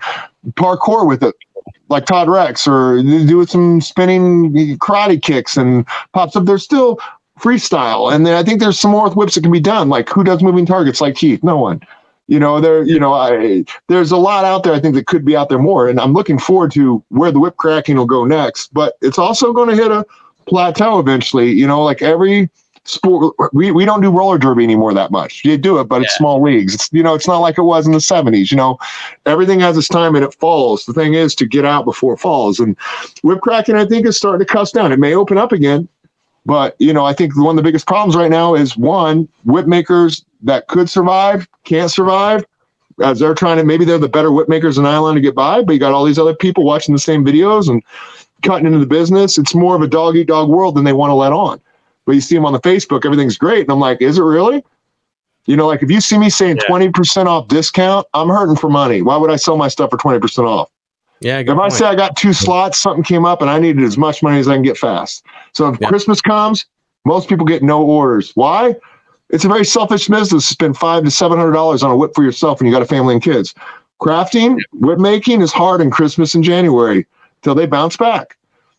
parkour 0.54 1.06
with 1.06 1.22
it, 1.22 1.34
like 1.88 2.06
Todd 2.06 2.28
Rex, 2.28 2.66
or 2.66 3.02
do 3.02 3.46
some 3.46 3.80
spinning 3.80 4.52
karate 4.78 5.22
kicks 5.22 5.56
and 5.56 5.86
pops 6.12 6.36
up. 6.36 6.44
There's 6.44 6.64
still 6.64 6.98
freestyle, 7.38 8.12
and 8.12 8.26
then 8.26 8.34
I 8.34 8.42
think 8.42 8.60
there's 8.60 8.78
some 8.78 8.90
more 8.90 9.04
with 9.04 9.16
whips 9.16 9.36
that 9.36 9.42
can 9.42 9.52
be 9.52 9.60
done. 9.60 9.88
Like 9.88 10.08
who 10.08 10.24
does 10.24 10.42
moving 10.42 10.66
targets 10.66 11.00
like 11.00 11.14
Keith? 11.14 11.42
No 11.42 11.56
one 11.56 11.80
you 12.30 12.38
know 12.38 12.60
there 12.60 12.82
you 12.84 12.98
know 12.98 13.12
I, 13.12 13.64
there's 13.88 14.12
a 14.12 14.16
lot 14.16 14.44
out 14.46 14.62
there 14.62 14.72
i 14.72 14.80
think 14.80 14.94
that 14.94 15.06
could 15.06 15.24
be 15.24 15.36
out 15.36 15.50
there 15.50 15.58
more 15.58 15.88
and 15.88 16.00
i'm 16.00 16.14
looking 16.14 16.38
forward 16.38 16.72
to 16.72 17.04
where 17.08 17.30
the 17.30 17.40
whip 17.40 17.56
cracking 17.56 17.96
will 17.96 18.06
go 18.06 18.24
next 18.24 18.72
but 18.72 18.96
it's 19.02 19.18
also 19.18 19.52
going 19.52 19.68
to 19.68 19.74
hit 19.74 19.90
a 19.90 20.06
plateau 20.46 20.98
eventually 20.98 21.50
you 21.50 21.66
know 21.66 21.82
like 21.82 22.00
every 22.00 22.48
sport 22.84 23.36
we, 23.52 23.72
we 23.72 23.84
don't 23.84 24.00
do 24.00 24.10
roller 24.10 24.38
derby 24.38 24.64
anymore 24.64 24.94
that 24.94 25.10
much. 25.10 25.44
You 25.44 25.58
do 25.58 25.78
it 25.78 25.84
but 25.84 25.96
yeah. 25.96 26.04
it's 26.04 26.14
small 26.14 26.42
leagues. 26.42 26.74
It's 26.74 26.88
you 26.92 27.02
know 27.02 27.14
it's 27.14 27.28
not 27.28 27.38
like 27.38 27.58
it 27.58 27.62
was 27.62 27.86
in 27.86 27.92
the 27.92 27.98
70s 27.98 28.50
you 28.50 28.56
know. 28.56 28.78
Everything 29.26 29.60
has 29.60 29.76
its 29.76 29.86
time 29.86 30.16
and 30.16 30.24
it 30.24 30.34
falls. 30.34 30.86
The 30.86 30.94
thing 30.94 31.12
is 31.12 31.34
to 31.36 31.46
get 31.46 31.66
out 31.66 31.84
before 31.84 32.14
it 32.14 32.20
falls 32.20 32.58
and 32.58 32.76
whip 33.22 33.42
cracking 33.42 33.76
i 33.76 33.84
think 33.84 34.06
is 34.06 34.16
starting 34.16 34.44
to 34.44 34.50
cuss 34.50 34.72
down. 34.72 34.92
It 34.92 34.98
may 34.98 35.14
open 35.14 35.36
up 35.36 35.52
again 35.52 35.88
but 36.46 36.74
you 36.78 36.92
know, 36.92 37.04
I 37.04 37.12
think 37.12 37.36
one 37.36 37.50
of 37.50 37.56
the 37.56 37.68
biggest 37.68 37.86
problems 37.86 38.16
right 38.16 38.30
now 38.30 38.54
is 38.54 38.76
one 38.76 39.28
whip 39.44 39.66
makers 39.66 40.24
that 40.42 40.68
could 40.68 40.88
survive 40.88 41.48
can't 41.64 41.90
survive 41.90 42.44
as 43.02 43.18
they're 43.18 43.34
trying 43.34 43.56
to. 43.58 43.64
Maybe 43.64 43.84
they're 43.84 43.98
the 43.98 44.08
better 44.08 44.32
whip 44.32 44.48
makers 44.48 44.76
than 44.76 44.86
Island 44.86 45.16
to 45.16 45.20
get 45.20 45.34
by, 45.34 45.62
but 45.62 45.72
you 45.72 45.78
got 45.78 45.92
all 45.92 46.04
these 46.04 46.18
other 46.18 46.34
people 46.34 46.64
watching 46.64 46.94
the 46.94 47.00
same 47.00 47.24
videos 47.24 47.68
and 47.68 47.82
cutting 48.42 48.66
into 48.66 48.78
the 48.78 48.86
business. 48.86 49.38
It's 49.38 49.54
more 49.54 49.76
of 49.76 49.82
a 49.82 49.88
dog 49.88 50.16
eat 50.16 50.28
dog 50.28 50.48
world 50.48 50.74
than 50.74 50.84
they 50.84 50.92
want 50.92 51.10
to 51.10 51.14
let 51.14 51.32
on. 51.32 51.60
But 52.04 52.12
you 52.12 52.20
see 52.20 52.34
them 52.34 52.46
on 52.46 52.52
the 52.52 52.60
Facebook, 52.60 53.04
everything's 53.04 53.38
great, 53.38 53.62
and 53.62 53.70
I'm 53.70 53.80
like, 53.80 54.00
is 54.00 54.18
it 54.18 54.22
really? 54.22 54.64
You 55.46 55.56
know, 55.56 55.66
like 55.66 55.82
if 55.82 55.90
you 55.90 56.00
see 56.00 56.18
me 56.18 56.30
saying 56.30 56.58
20% 56.58 57.26
off 57.26 57.48
discount, 57.48 58.06
I'm 58.14 58.28
hurting 58.28 58.56
for 58.56 58.68
money. 58.68 59.02
Why 59.02 59.16
would 59.16 59.30
I 59.30 59.36
sell 59.36 59.56
my 59.56 59.68
stuff 59.68 59.90
for 59.90 59.96
twenty 59.96 60.20
percent 60.20 60.46
off? 60.46 60.70
Yeah. 61.20 61.38
If 61.38 61.46
point. 61.46 61.60
I 61.60 61.68
say 61.68 61.86
I 61.86 61.94
got 61.94 62.16
two 62.16 62.32
slots, 62.32 62.78
something 62.78 63.04
came 63.04 63.24
up 63.24 63.40
and 63.40 63.50
I 63.50 63.58
needed 63.58 63.82
as 63.84 63.98
much 63.98 64.22
money 64.22 64.38
as 64.38 64.48
I 64.48 64.54
can 64.54 64.62
get 64.62 64.78
fast. 64.78 65.24
So 65.52 65.68
if 65.68 65.80
yeah. 65.80 65.88
Christmas 65.88 66.20
comes, 66.20 66.66
most 67.04 67.28
people 67.28 67.46
get 67.46 67.62
no 67.62 67.82
orders. 67.82 68.32
Why? 68.34 68.74
It's 69.32 69.44
a 69.44 69.48
very 69.48 69.64
selfish 69.64 70.08
business 70.08 70.48
to 70.48 70.54
spend 70.54 70.76
five 70.76 71.04
to 71.04 71.10
seven 71.10 71.38
hundred 71.38 71.52
dollars 71.52 71.82
on 71.82 71.90
a 71.90 71.96
whip 71.96 72.12
for 72.14 72.24
yourself 72.24 72.60
when 72.60 72.66
you 72.66 72.72
got 72.72 72.82
a 72.82 72.86
family 72.86 73.14
and 73.14 73.22
kids. 73.22 73.54
Crafting, 74.00 74.58
whip 74.72 74.98
making 74.98 75.42
is 75.42 75.52
hard 75.52 75.80
in 75.80 75.90
Christmas 75.90 76.34
and 76.34 76.42
January 76.42 77.06
till 77.42 77.54
they 77.54 77.66
bounce 77.66 77.96
back. 77.96 78.36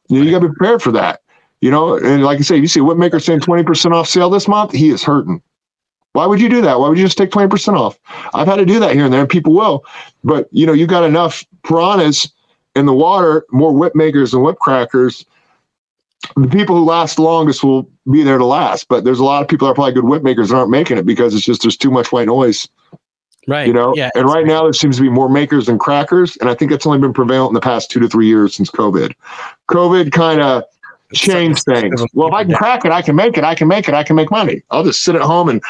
You, 0.09 0.19
know, 0.19 0.25
you 0.25 0.31
got 0.31 0.39
to 0.39 0.49
be 0.49 0.55
prepared 0.55 0.81
for 0.81 0.91
that. 0.91 1.21
You 1.61 1.69
know, 1.69 1.95
and 1.95 2.23
like 2.23 2.39
I 2.39 2.41
say, 2.41 2.57
you 2.57 2.67
see 2.67 2.79
a 2.79 2.83
whip 2.83 2.97
maker 2.97 3.19
saying 3.19 3.41
20% 3.41 3.91
off 3.93 4.07
sale 4.07 4.29
this 4.29 4.47
month, 4.47 4.71
he 4.71 4.89
is 4.89 5.03
hurting. 5.03 5.41
Why 6.13 6.25
would 6.25 6.41
you 6.41 6.49
do 6.49 6.59
that? 6.61 6.79
Why 6.79 6.89
would 6.89 6.97
you 6.97 7.05
just 7.05 7.17
take 7.17 7.29
20% 7.29 7.77
off? 7.77 7.99
I've 8.33 8.47
had 8.47 8.57
to 8.57 8.65
do 8.65 8.79
that 8.79 8.93
here 8.93 9.05
and 9.05 9.13
there, 9.13 9.21
and 9.21 9.29
people 9.29 9.53
will. 9.53 9.85
But 10.23 10.49
you 10.51 10.65
know, 10.65 10.73
you 10.73 10.87
got 10.87 11.03
enough 11.03 11.45
piranhas 11.63 12.31
in 12.75 12.85
the 12.85 12.93
water, 12.93 13.45
more 13.51 13.71
whip 13.71 13.95
makers 13.95 14.33
and 14.33 14.43
whip 14.43 14.57
crackers. 14.57 15.25
The 16.35 16.47
people 16.47 16.75
who 16.75 16.85
last 16.85 17.19
longest 17.19 17.63
will 17.63 17.89
be 18.09 18.23
there 18.23 18.37
to 18.37 18.45
last. 18.45 18.87
But 18.87 19.03
there's 19.03 19.19
a 19.19 19.23
lot 19.23 19.41
of 19.41 19.47
people 19.47 19.67
that 19.67 19.71
are 19.71 19.75
probably 19.75 19.93
good 19.93 20.05
whip 20.05 20.23
makers 20.23 20.49
that 20.49 20.55
aren't 20.55 20.69
making 20.69 20.97
it 20.97 21.05
because 21.05 21.33
it's 21.33 21.45
just 21.45 21.61
there's 21.61 21.77
too 21.77 21.91
much 21.91 22.11
white 22.11 22.27
noise. 22.27 22.67
Right. 23.47 23.65
You 23.65 23.73
know, 23.73 23.95
yeah, 23.95 24.11
and 24.13 24.25
right 24.25 24.45
now 24.45 24.63
there 24.63 24.73
seems 24.73 24.97
to 24.97 25.01
be 25.01 25.09
more 25.09 25.27
makers 25.27 25.65
than 25.65 25.79
crackers, 25.79 26.37
and 26.37 26.49
I 26.49 26.53
think 26.53 26.69
that's 26.69 26.85
only 26.85 26.99
been 26.99 27.13
prevalent 27.13 27.49
in 27.49 27.53
the 27.55 27.61
past 27.61 27.89
two 27.89 27.99
to 27.99 28.07
three 28.07 28.27
years 28.27 28.53
since 28.53 28.69
COVID. 28.69 29.15
COVID 29.67 30.11
kind 30.11 30.41
of 30.41 30.63
changed 31.11 31.63
things. 31.65 32.05
Well, 32.13 32.27
if 32.27 32.33
I 32.35 32.43
can 32.43 32.53
crack 32.53 32.85
it, 32.85 32.91
I 32.91 33.01
can 33.01 33.15
make 33.15 33.37
it. 33.37 33.43
I 33.43 33.55
can 33.55 33.67
make 33.67 33.87
it. 33.87 33.95
I 33.95 34.03
can 34.03 34.15
make 34.15 34.29
money. 34.29 34.61
I'll 34.69 34.83
just 34.83 35.03
sit 35.03 35.15
at 35.15 35.21
home 35.21 35.49
and 35.49 35.61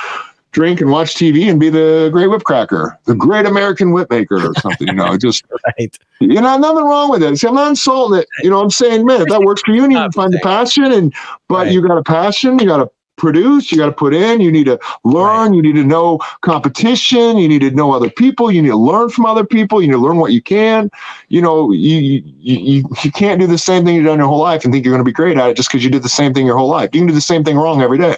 drink 0.51 0.81
and 0.81 0.91
watch 0.91 1.15
TV 1.15 1.49
and 1.49 1.59
be 1.59 1.69
the 1.69 2.09
great 2.11 2.27
whip 2.27 2.43
cracker, 2.43 2.99
the 3.05 3.15
great 3.15 3.45
American 3.45 3.91
whip 3.91 4.09
maker 4.09 4.49
or 4.49 4.53
something. 4.61 4.87
You 4.87 4.93
know, 4.93 5.17
just 5.17 5.43
right. 5.65 5.97
You 6.19 6.41
know, 6.41 6.57
nothing 6.57 6.85
wrong 6.85 7.09
with 7.09 7.23
it. 7.23 7.37
See, 7.37 7.47
I'm 7.47 7.55
not 7.55 7.69
insulting 7.69 8.19
it. 8.19 8.27
You 8.43 8.49
know, 8.49 8.61
I'm 8.61 8.69
saying, 8.69 9.05
man, 9.05 9.21
if 9.21 9.27
that 9.27 9.41
works 9.41 9.61
for 9.61 9.71
you, 9.71 9.83
you 9.83 9.87
need 9.87 9.95
to 9.95 10.11
find 10.11 10.33
the 10.33 10.39
passion. 10.39 10.91
And 10.91 11.13
but 11.47 11.65
right. 11.65 11.71
you 11.71 11.85
got 11.85 11.97
a 11.97 12.03
passion, 12.03 12.59
you 12.59 12.65
got 12.65 12.77
to 12.77 12.91
produce, 13.17 13.71
you 13.71 13.77
got 13.77 13.85
to 13.85 13.91
put 13.91 14.15
in, 14.15 14.41
you 14.41 14.51
need 14.51 14.65
to 14.65 14.79
learn, 15.03 15.51
right. 15.51 15.55
you 15.55 15.61
need 15.61 15.75
to 15.75 15.83
know 15.83 16.17
competition, 16.41 17.37
you 17.37 17.47
need 17.47 17.59
to 17.59 17.69
know 17.69 17.93
other 17.93 18.09
people, 18.09 18.51
you 18.51 18.61
need 18.61 18.69
to 18.69 18.75
learn 18.75 19.09
from 19.09 19.27
other 19.27 19.45
people, 19.45 19.79
you 19.79 19.87
need 19.87 19.93
to 19.93 19.99
learn 19.99 20.17
what 20.17 20.31
you 20.31 20.41
can. 20.41 20.89
You 21.29 21.41
know, 21.41 21.71
you 21.71 21.97
you 21.97 22.23
you, 22.25 22.83
you 23.03 23.11
can't 23.11 23.39
do 23.39 23.47
the 23.47 23.57
same 23.57 23.85
thing 23.85 23.95
you've 23.95 24.05
done 24.05 24.17
your 24.17 24.27
whole 24.27 24.39
life 24.39 24.63
and 24.63 24.73
think 24.73 24.83
you're 24.83 24.93
going 24.93 25.05
to 25.05 25.09
be 25.09 25.13
great 25.13 25.37
at 25.37 25.49
it 25.49 25.55
just 25.55 25.69
because 25.69 25.83
you 25.83 25.91
did 25.91 26.03
the 26.03 26.09
same 26.09 26.33
thing 26.33 26.45
your 26.45 26.57
whole 26.57 26.69
life. 26.69 26.89
You 26.93 27.01
can 27.01 27.07
do 27.07 27.13
the 27.13 27.21
same 27.21 27.43
thing 27.43 27.57
wrong 27.57 27.81
every 27.81 27.99
day. 27.99 28.17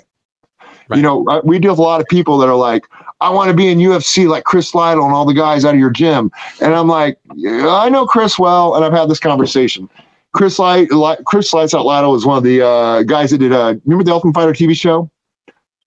Right. 0.90 0.98
You 0.98 1.04
know, 1.04 1.42
we 1.44 1.60
deal 1.60 1.72
with 1.72 1.80
a 1.80 1.84
lot 1.84 2.02
of 2.02 2.08
people 2.08 2.38
that 2.40 2.50
are 2.50 2.56
like, 2.56 2.86
I 3.22 3.30
want 3.30 3.50
to 3.50 3.56
be 3.56 3.70
in 3.70 3.78
UFC 3.78 4.28
like 4.28 4.44
Chris 4.44 4.76
Lytle 4.76 5.06
and 5.06 5.14
all 5.14 5.26
the 5.26 5.34
guys 5.34 5.64
out 5.64 5.74
of 5.74 5.80
your 5.80 5.90
gym. 5.90 6.32
And 6.62 6.74
I'm 6.76 6.88
like, 6.88 7.18
yeah, 7.36 7.70
I 7.70 7.90
know 7.90 8.06
Chris 8.06 8.38
well, 8.38 8.76
and 8.76 8.84
I've 8.84 8.92
had 8.92 9.10
this 9.10 9.20
conversation. 9.20 9.90
Chris 10.34 10.60
Light, 10.60 10.90
Chris 11.26 11.54
Lights 11.54 11.74
Out 11.74 11.86
Lytle 11.86 12.12
was 12.12 12.26
one 12.26 12.38
of 12.38 12.44
the 12.44 12.62
uh, 12.66 13.04
guys 13.04 13.32
that 13.32 13.38
did. 13.38 13.54
Uh, 13.54 13.76
remember 13.86 14.04
the 14.04 14.12
Ultimate 14.12 14.34
Fighter 14.34 14.52
TV 14.52 14.76
show? 14.76 15.10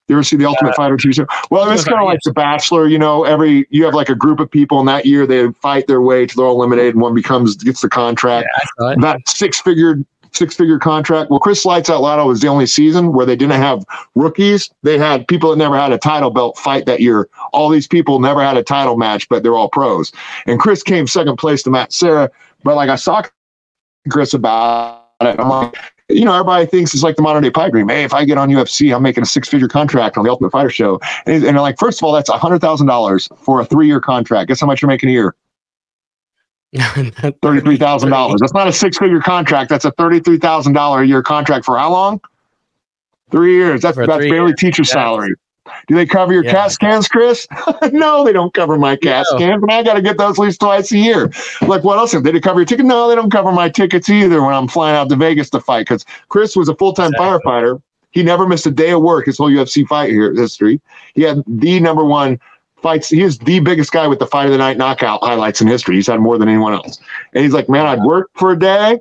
You 0.08 0.14
ever 0.14 0.22
see 0.22 0.36
the 0.36 0.46
Ultimate 0.46 0.70
uh, 0.70 0.76
Fighter 0.76 0.96
TV 0.96 1.12
show? 1.14 1.26
Well, 1.50 1.68
it's 1.68 1.82
kind 1.82 2.00
of 2.00 2.06
like 2.06 2.20
The 2.24 2.32
Bachelor. 2.32 2.86
You 2.86 2.98
know, 2.98 3.24
every 3.24 3.66
you 3.70 3.84
have 3.84 3.94
like 3.94 4.08
a 4.08 4.14
group 4.14 4.38
of 4.38 4.48
people, 4.48 4.78
and 4.78 4.88
that 4.88 5.04
year 5.04 5.26
they 5.26 5.50
fight 5.54 5.88
their 5.88 6.00
way 6.00 6.26
to 6.26 6.36
they're 6.36 6.46
all 6.46 6.54
eliminated, 6.54 6.94
and 6.94 7.02
one 7.02 7.12
becomes 7.12 7.56
gets 7.56 7.80
the 7.80 7.88
contract. 7.88 8.46
Yeah, 8.80 8.94
that 9.00 9.28
six 9.28 9.60
figure 9.60 9.98
six 10.36 10.54
figure 10.54 10.78
contract. 10.78 11.30
Well, 11.30 11.40
Chris 11.40 11.64
Lights 11.64 11.90
Out 11.90 12.02
Loud 12.02 12.26
was 12.26 12.40
the 12.40 12.48
only 12.48 12.66
season 12.66 13.12
where 13.12 13.26
they 13.26 13.36
didn't 13.36 13.60
have 13.60 13.84
rookies. 14.14 14.70
They 14.82 14.98
had 14.98 15.26
people 15.26 15.50
that 15.50 15.56
never 15.56 15.76
had 15.76 15.92
a 15.92 15.98
title 15.98 16.30
belt 16.30 16.58
fight 16.58 16.86
that 16.86 17.00
year. 17.00 17.28
All 17.52 17.68
these 17.68 17.86
people 17.86 18.20
never 18.20 18.42
had 18.42 18.56
a 18.56 18.62
title 18.62 18.96
match, 18.96 19.28
but 19.28 19.42
they're 19.42 19.56
all 19.56 19.68
pros. 19.68 20.12
And 20.46 20.60
Chris 20.60 20.82
came 20.82 21.06
second 21.06 21.36
place 21.36 21.62
to 21.64 21.70
Matt 21.70 21.92
Serra. 21.92 22.30
But 22.62 22.76
like 22.76 22.88
I 22.88 22.96
saw 22.96 23.22
Chris 24.10 24.34
about 24.34 25.10
it, 25.20 25.40
I'm 25.40 25.48
like, 25.48 25.76
you 26.08 26.24
know, 26.24 26.32
everybody 26.32 26.66
thinks 26.66 26.94
it's 26.94 27.02
like 27.02 27.16
the 27.16 27.22
modern 27.22 27.42
day 27.42 27.50
pipe 27.50 27.72
dream. 27.72 27.88
Hey, 27.88 28.04
if 28.04 28.14
I 28.14 28.24
get 28.24 28.38
on 28.38 28.48
UFC, 28.48 28.94
I'm 28.94 29.02
making 29.02 29.22
a 29.22 29.26
six 29.26 29.48
figure 29.48 29.68
contract 29.68 30.16
on 30.16 30.24
the 30.24 30.30
Ultimate 30.30 30.50
Fighter 30.50 30.70
show. 30.70 31.00
And, 31.26 31.44
and 31.44 31.56
like, 31.56 31.78
first 31.78 32.00
of 32.00 32.04
all, 32.04 32.12
that's 32.12 32.30
$100,000 32.30 33.38
for 33.38 33.60
a 33.60 33.64
three 33.64 33.86
year 33.86 34.00
contract. 34.00 34.48
Guess 34.48 34.60
how 34.60 34.66
much 34.66 34.82
you're 34.82 34.88
making 34.88 35.08
a 35.08 35.12
year? 35.12 35.34
Thirty-three 37.42 37.76
thousand 37.76 38.10
dollars. 38.10 38.40
That's 38.40 38.52
not 38.52 38.68
a 38.68 38.72
six-figure 38.72 39.20
contract. 39.20 39.70
That's 39.70 39.84
a 39.84 39.90
thirty-three 39.92 40.38
thousand 40.38 40.72
dollar 40.72 41.02
a 41.02 41.06
year 41.06 41.22
contract 41.22 41.64
for 41.64 41.78
how 41.78 41.90
long? 41.90 42.20
Three 43.30 43.54
years. 43.54 43.82
That's 43.82 43.96
that's 43.96 44.08
barely 44.08 44.50
years. 44.50 44.54
teacher 44.58 44.82
yeah. 44.82 44.92
salary. 44.92 45.34
Do 45.88 45.94
they 45.94 46.06
cover 46.06 46.32
your 46.32 46.44
yeah. 46.44 46.52
CAT 46.52 46.72
scans, 46.72 47.08
Chris? 47.08 47.46
no, 47.92 48.24
they 48.24 48.32
don't 48.32 48.54
cover 48.54 48.78
my 48.78 48.96
CAT 48.96 49.26
no. 49.30 49.36
scans, 49.36 49.60
but 49.60 49.72
I 49.72 49.82
got 49.82 49.94
to 49.94 50.02
get 50.02 50.16
those 50.16 50.38
at 50.38 50.42
least 50.42 50.60
twice 50.60 50.92
a 50.92 50.98
year. 50.98 51.30
Like, 51.62 51.82
what 51.82 51.98
else? 51.98 52.12
Did 52.12 52.22
They 52.22 52.40
cover 52.40 52.60
your 52.60 52.66
ticket? 52.66 52.86
No, 52.86 53.08
they 53.08 53.14
don't 53.14 53.30
cover 53.30 53.52
my 53.52 53.68
tickets 53.68 54.08
either 54.08 54.42
when 54.42 54.54
I'm 54.54 54.68
flying 54.68 54.96
out 54.96 55.08
to 55.08 55.16
Vegas 55.16 55.50
to 55.50 55.60
fight. 55.60 55.82
Because 55.82 56.04
Chris 56.28 56.56
was 56.56 56.68
a 56.68 56.74
full 56.76 56.92
time 56.92 57.12
exactly. 57.12 57.50
firefighter. 57.50 57.82
He 58.12 58.22
never 58.22 58.46
missed 58.46 58.66
a 58.66 58.70
day 58.70 58.92
of 58.92 59.02
work 59.02 59.26
his 59.26 59.38
whole 59.38 59.50
UFC 59.50 59.86
fight 59.86 60.10
here 60.10 60.32
history. 60.32 60.80
He 61.14 61.22
had 61.22 61.42
the 61.46 61.80
number 61.80 62.04
one 62.04 62.40
fights. 62.82 63.08
He 63.08 63.22
is 63.22 63.38
the 63.38 63.60
biggest 63.60 63.92
guy 63.92 64.06
with 64.06 64.18
the 64.18 64.26
fight 64.26 64.46
of 64.46 64.52
the 64.52 64.58
night 64.58 64.76
knockout 64.76 65.22
highlights 65.22 65.60
in 65.60 65.66
history. 65.66 65.96
He's 65.96 66.06
had 66.06 66.20
more 66.20 66.38
than 66.38 66.48
anyone 66.48 66.72
else. 66.72 66.98
And 67.34 67.42
he's 67.42 67.52
like, 67.52 67.68
man, 67.68 67.86
I'd 67.86 68.02
work 68.02 68.30
for 68.34 68.52
a 68.52 68.58
day. 68.58 68.98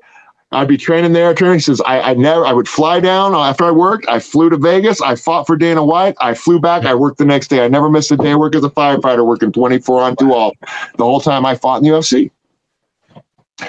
I'd 0.52 0.68
be 0.68 0.78
training 0.78 1.14
there. 1.14 1.34
Training. 1.34 1.58
He 1.58 1.62
says, 1.62 1.82
I, 1.82 2.00
I 2.00 2.14
never, 2.14 2.46
I 2.46 2.54
would 2.54 2.68
fly 2.68 3.00
down 3.00 3.34
after 3.34 3.66
I 3.66 3.72
worked. 3.72 4.08
I 4.08 4.20
flew 4.20 4.50
to 4.50 4.58
Vegas. 4.58 5.02
I 5.02 5.16
fought 5.16 5.46
for 5.46 5.58
Dana 5.58 5.84
White. 5.84 6.16
I 6.22 6.34
flew 6.34 6.60
back. 6.60 6.86
I 6.86 6.96
worked 6.96 7.18
the 7.18 7.26
next 7.26 7.50
day. 7.50 7.66
I 7.66 7.68
never 7.68 7.90
missed 7.90 8.12
a 8.12 8.18
day 8.18 8.32
of 8.32 8.40
work 8.40 8.56
as 8.56 8.64
a 8.64 8.70
firefighter, 8.70 9.26
working 9.26 9.52
24 9.52 10.02
on 10.02 10.16
two 10.16 10.34
off 10.34 10.54
the 10.98 11.04
whole 11.04 11.20
time 11.20 11.46
I 11.46 11.56
fought 11.56 11.78
in 11.78 11.84
the 11.84 11.90
UFC. 11.90 12.32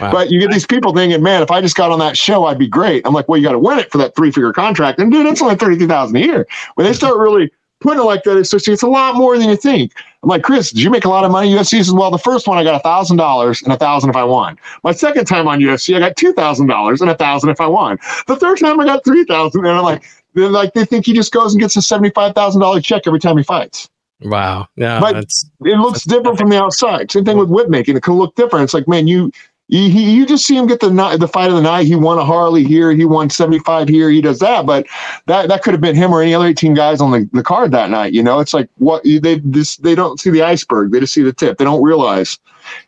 Wow. 0.00 0.12
But 0.12 0.30
you 0.30 0.40
get 0.40 0.50
these 0.50 0.66
people 0.66 0.92
thinking, 0.92 1.22
man, 1.22 1.42
if 1.42 1.50
I 1.50 1.60
just 1.60 1.76
got 1.76 1.92
on 1.92 1.98
that 2.00 2.16
show, 2.16 2.44
I'd 2.44 2.58
be 2.58 2.66
great. 2.66 3.06
I'm 3.06 3.14
like, 3.14 3.28
well, 3.28 3.38
you 3.38 3.44
got 3.44 3.52
to 3.52 3.58
win 3.58 3.78
it 3.78 3.90
for 3.90 3.98
that 3.98 4.16
three 4.16 4.30
figure 4.30 4.52
contract. 4.52 4.98
And 4.98 5.10
dude, 5.12 5.26
it's 5.26 5.40
only 5.40 5.56
33000 5.56 6.16
a 6.16 6.20
year. 6.20 6.46
When 6.74 6.86
they 6.86 6.92
start 6.92 7.16
really 7.18 7.52
putting 7.86 8.02
it 8.02 8.06
like 8.06 8.24
that, 8.24 8.36
it's, 8.36 8.52
it's 8.52 8.82
a 8.82 8.88
lot 8.88 9.14
more 9.14 9.38
than 9.38 9.48
you 9.48 9.56
think. 9.56 9.92
I'm 10.22 10.28
like, 10.28 10.42
Chris, 10.42 10.70
did 10.70 10.82
you 10.82 10.90
make 10.90 11.04
a 11.04 11.08
lot 11.08 11.24
of 11.24 11.30
money 11.30 11.54
UFC? 11.54 11.78
Says, 11.78 11.92
well, 11.92 12.10
the 12.10 12.18
first 12.18 12.48
one 12.48 12.58
I 12.58 12.64
got 12.64 12.74
a 12.74 12.82
thousand 12.82 13.16
dollars 13.16 13.62
and 13.62 13.72
a 13.72 13.76
thousand 13.76 14.10
if 14.10 14.16
I 14.16 14.24
won. 14.24 14.58
My 14.82 14.90
second 14.90 15.26
time 15.26 15.46
on 15.46 15.60
UFC, 15.60 15.94
I 15.94 16.00
got 16.00 16.16
two 16.16 16.32
thousand 16.32 16.66
dollars 16.66 17.00
and 17.00 17.10
a 17.10 17.16
thousand 17.16 17.50
if 17.50 17.60
I 17.60 17.66
won. 17.68 17.98
The 18.26 18.34
third 18.36 18.58
time 18.58 18.80
I 18.80 18.84
got 18.84 19.04
three 19.04 19.24
thousand, 19.24 19.64
and 19.64 19.76
I'm 19.76 19.84
like, 19.84 20.04
they're 20.34 20.48
like 20.48 20.74
they 20.74 20.84
think 20.84 21.06
he 21.06 21.12
just 21.12 21.32
goes 21.32 21.54
and 21.54 21.60
gets 21.60 21.76
a 21.76 21.82
seventy 21.82 22.10
five 22.10 22.34
thousand 22.34 22.60
dollar 22.60 22.80
check 22.80 23.04
every 23.06 23.20
time 23.20 23.36
he 23.36 23.44
fights. 23.44 23.88
Wow. 24.22 24.66
Yeah. 24.76 24.98
But 24.98 25.16
it 25.16 25.78
looks 25.78 26.02
different 26.04 26.38
from 26.38 26.48
the 26.48 26.60
outside. 26.60 27.10
Same 27.12 27.24
thing 27.24 27.38
with 27.38 27.50
whip 27.50 27.68
making. 27.68 27.96
It 27.96 28.02
can 28.02 28.14
look 28.14 28.34
different. 28.34 28.64
It's 28.64 28.74
like, 28.74 28.88
man, 28.88 29.06
you 29.06 29.30
he, 29.68 29.90
he, 29.90 30.14
you 30.14 30.26
just 30.26 30.46
see 30.46 30.56
him 30.56 30.66
get 30.66 30.78
the 30.78 30.90
the 31.18 31.26
fight 31.26 31.48
of 31.48 31.56
the 31.56 31.62
night. 31.62 31.86
He 31.86 31.96
won 31.96 32.18
a 32.18 32.24
Harley 32.24 32.62
here. 32.62 32.92
He 32.92 33.04
won 33.04 33.28
75 33.28 33.88
here. 33.88 34.10
He 34.10 34.20
does 34.20 34.38
that. 34.38 34.64
But 34.64 34.86
that 35.26 35.48
that 35.48 35.62
could 35.62 35.74
have 35.74 35.80
been 35.80 35.96
him 35.96 36.12
or 36.12 36.22
any 36.22 36.34
other 36.34 36.46
18 36.46 36.74
guys 36.74 37.00
on 37.00 37.10
the, 37.10 37.28
the 37.32 37.42
card 37.42 37.72
that 37.72 37.90
night. 37.90 38.12
You 38.12 38.22
know, 38.22 38.38
it's 38.38 38.54
like 38.54 38.68
what 38.78 39.02
they 39.02 39.40
this 39.40 39.76
they 39.78 39.96
don't 39.96 40.20
see 40.20 40.30
the 40.30 40.42
iceberg. 40.42 40.92
They 40.92 41.00
just 41.00 41.14
see 41.14 41.22
the 41.22 41.32
tip. 41.32 41.58
They 41.58 41.64
don't 41.64 41.82
realize. 41.82 42.38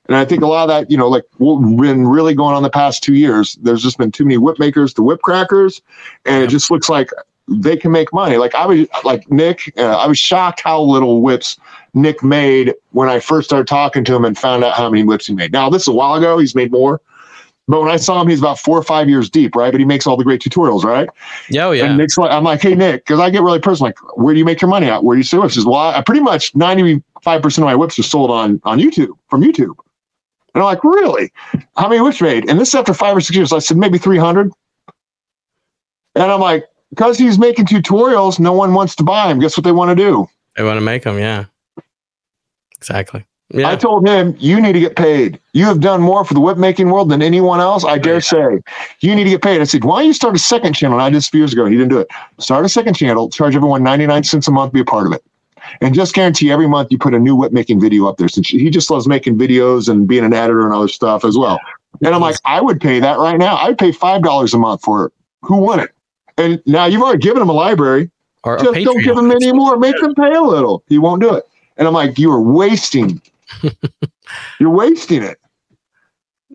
And 0.07 0.17
I 0.17 0.25
think 0.25 0.43
a 0.43 0.47
lot 0.47 0.63
of 0.63 0.69
that, 0.69 0.91
you 0.91 0.97
know, 0.97 1.09
like 1.09 1.25
what 1.39 1.59
been 1.59 2.07
really 2.07 2.35
going 2.35 2.55
on 2.55 2.63
the 2.63 2.71
past 2.71 3.03
two 3.03 3.15
years. 3.15 3.55
There's 3.57 3.83
just 3.83 3.99
been 3.99 4.13
too 4.13 4.25
many 4.25 4.37
whip 4.37 4.61
makers 4.61 4.95
to 4.95 5.03
whip 5.03 5.23
crackers, 5.23 5.83
and 6.27 6.45
it 6.45 6.49
just 6.49 6.71
looks 6.71 6.89
like 6.89 7.11
they 7.49 7.77
can 7.77 7.91
make 7.91 8.13
money. 8.13 8.37
Like 8.37 8.55
I 8.55 8.67
was 8.67 8.87
like 9.03 9.29
Nick, 9.33 9.73
uh, 9.77 9.97
I 9.97 10.07
was 10.07 10.19
shocked 10.19 10.61
how 10.61 10.81
little 10.81 11.23
whips 11.23 11.59
Nick 11.95 12.23
made 12.23 12.75
when 12.93 13.09
I 13.09 13.21
first 13.21 13.49
started 13.49 13.67
talking 13.67 14.05
to 14.05 14.15
him 14.15 14.25
and 14.25 14.37
found 14.37 14.65
out 14.65 14.75
how 14.75 14.91
many 14.91 15.05
whips 15.05 15.27
he 15.27 15.35
made. 15.35 15.53
Now 15.53 15.71
this 15.71 15.83
is 15.83 15.89
a 15.89 15.93
while 15.93 16.15
ago; 16.15 16.39
he's 16.39 16.55
made 16.55 16.71
more. 16.71 17.01
But 17.69 17.83
when 17.83 17.91
I 17.91 17.97
saw 17.97 18.23
him, 18.23 18.29
he's 18.29 18.39
about 18.39 18.59
four 18.59 18.79
or 18.79 18.83
five 18.83 19.11
years 19.11 19.29
deep, 19.29 19.55
right? 19.55 19.71
But 19.71 19.79
he 19.79 19.85
makes 19.85 20.07
all 20.07 20.17
the 20.17 20.25
great 20.25 20.41
tutorials, 20.41 20.85
right? 20.85 21.07
Yeah, 21.51 21.67
oh, 21.67 21.73
yeah. 21.73 21.85
And 21.85 21.99
Nick's 21.99 22.17
like, 22.17 22.31
I'm 22.31 22.43
like, 22.43 22.63
hey 22.63 22.75
Nick, 22.75 23.05
because 23.05 23.21
I 23.21 23.29
get 23.29 23.43
really 23.43 23.61
personal. 23.61 23.89
Like, 23.89 24.17
where 24.17 24.33
do 24.33 24.39
you 24.39 24.45
make 24.47 24.63
your 24.63 24.71
money 24.71 24.87
at? 24.87 25.05
Where 25.05 25.15
do 25.15 25.19
you 25.19 25.25
sell 25.25 25.43
whips? 25.43 25.55
He 25.55 25.61
says, 25.61 25.67
well, 25.67 25.77
I, 25.77 26.01
pretty 26.01 26.23
much 26.23 26.55
95 26.57 27.43
percent 27.43 27.63
of 27.63 27.67
my 27.67 27.75
whips 27.75 27.99
are 27.99 28.03
sold 28.05 28.31
on 28.31 28.61
on 28.65 28.79
YouTube 28.79 29.19
from 29.29 29.43
YouTube. 29.43 29.77
And 30.55 30.63
I'm 30.63 30.65
like, 30.65 30.83
really? 30.83 31.31
How 31.77 31.89
many 31.89 32.01
whips 32.01 32.23
made? 32.23 32.49
And 32.49 32.59
this 32.59 32.69
is 32.69 32.75
after 32.75 32.95
five 32.95 33.17
or 33.17 33.21
six 33.21 33.37
years. 33.37 33.53
I 33.53 33.59
said 33.59 33.77
maybe 33.77 33.99
300. 33.99 34.51
And 36.15 36.33
I'm 36.33 36.41
like, 36.41 36.65
because 36.91 37.19
he's 37.19 37.39
making 37.39 37.67
tutorials, 37.67 38.41
no 38.41 38.53
one 38.53 38.73
wants 38.73 38.97
to 38.97 39.05
buy 39.05 39.31
him. 39.31 39.39
Guess 39.39 39.57
what 39.57 39.65
they 39.65 39.73
want 39.73 39.91
to 39.91 39.95
do? 39.95 40.27
They 40.57 40.65
want 40.65 40.79
to 40.79 40.81
make 40.81 41.05
them, 41.05 41.19
yeah. 41.19 41.45
Exactly. 42.79 43.25
Yeah. 43.51 43.71
I 43.71 43.77
told 43.77 44.07
him, 44.07 44.37
you 44.39 44.61
need 44.61 44.75
to 44.75 44.81
get 44.81 44.95
paid. 44.95 45.41
You 45.55 45.65
have 45.65 45.81
done 45.81 46.03
more 46.03 46.23
for 46.23 46.35
the 46.35 46.41
whip 46.41 46.59
making 46.59 46.91
world 46.91 47.09
than 47.09 47.23
anyone 47.23 47.61
else, 47.61 47.83
I 47.83 47.97
dare 47.97 48.21
say. 48.21 48.61
You 49.01 49.15
need 49.15 49.25
to 49.25 49.31
get 49.31 49.43
paid. 49.43 49.61
I 49.63 49.65
said, 49.65 49.85
why 49.85 50.01
don't 50.01 50.09
you 50.09 50.13
start 50.13 50.37
a 50.37 50.39
second 50.39 50.75
channel? 50.75 50.99
And 50.99 51.03
I 51.03 51.09
did 51.09 51.17
this 51.17 51.29
a 51.29 51.31
few 51.31 51.41
years 51.41 51.55
ago. 51.55 51.65
He 51.65 51.75
didn't 51.75 51.89
do 51.89 51.99
it. 51.99 52.09
Start 52.39 52.67
a 52.67 52.69
second 52.69 52.95
channel, 52.95 53.31
charge 53.31 53.57
everyone 53.57 53.83
99 53.83 54.25
cents 54.25 54.49
a 54.49 54.51
month, 54.51 54.75
be 54.75 54.81
a 54.81 54.85
part 54.85 55.07
of 55.07 55.15
it. 55.15 55.25
And 55.81 55.95
just 55.95 56.15
guarantee 56.15 56.53
every 56.53 56.69
month 56.69 56.93
you 56.93 56.99
put 56.99 57.15
a 57.15 57.19
new 57.19 57.35
whip 57.35 57.53
making 57.53 57.81
video 57.81 58.07
up 58.07 58.19
there. 58.19 58.29
Since 58.29 58.49
he 58.49 58.69
just 58.69 58.91
loves 58.91 59.09
making 59.09 59.39
videos 59.39 59.89
and 59.89 60.07
being 60.07 60.25
an 60.25 60.35
editor 60.35 60.67
and 60.67 60.75
other 60.75 60.89
stuff 60.89 61.25
as 61.25 61.39
well. 61.39 61.59
And 62.05 62.15
I'm 62.15 62.21
like, 62.21 62.37
I 62.45 62.61
would 62.61 62.81
pay 62.81 63.01
that 63.01 63.19
right 63.19 63.39
now. 63.39 63.57
I'd 63.57 63.79
pay 63.79 63.93
$5 63.93 64.55
a 64.55 64.59
month 64.59 64.83
for 64.83 65.07
it. 65.07 65.13
Who 65.43 65.57
won 65.57 65.81
it? 65.81 65.91
And 66.37 66.63
now 66.67 66.85
you've 66.85 67.03
already 67.03 67.19
given 67.19 67.43
him 67.43 67.49
a 67.49 67.55
library. 67.55 68.11
Or 68.45 68.59
Just 68.59 68.77
a 68.77 68.85
don't 68.85 69.03
give 69.03 69.17
him 69.17 69.31
any 69.31 69.53
more. 69.53 69.77
Make 69.79 70.01
him 70.01 70.15
pay 70.15 70.33
a 70.35 70.43
little. 70.43 70.85
He 70.87 70.99
won't 70.99 71.23
do 71.23 71.35
it. 71.35 71.45
And 71.79 71.87
I'm 71.87 71.95
like, 71.95 72.19
you 72.19 72.31
are 72.33 72.41
wasting. 72.41 73.23
you're 74.61 74.71
wasting 74.71 75.23
it. 75.23 75.39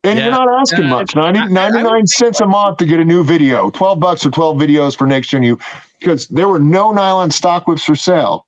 And 0.03 0.19
yeah. 0.19 0.25
you're 0.25 0.33
not 0.33 0.51
asking 0.59 0.89
much. 0.89 1.15
90, 1.15 1.47
99 1.53 2.07
cents 2.07 2.41
a 2.41 2.45
month 2.45 2.77
to 2.79 2.85
get 2.85 2.99
a 2.99 3.05
new 3.05 3.23
video. 3.23 3.71
12 3.71 3.99
bucks 3.99 4.23
for 4.23 4.29
12 4.31 4.57
videos 4.57 4.97
for 4.97 5.07
next 5.07 5.31
year. 5.31 5.37
And 5.41 5.47
you 5.47 5.59
because 5.99 6.27
there 6.27 6.49
were 6.49 6.59
no 6.59 6.91
nylon 6.91 7.31
stock 7.31 7.67
whips 7.67 7.85
for 7.85 7.95
sale 7.95 8.45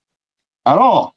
at 0.66 0.78
all 0.78 1.16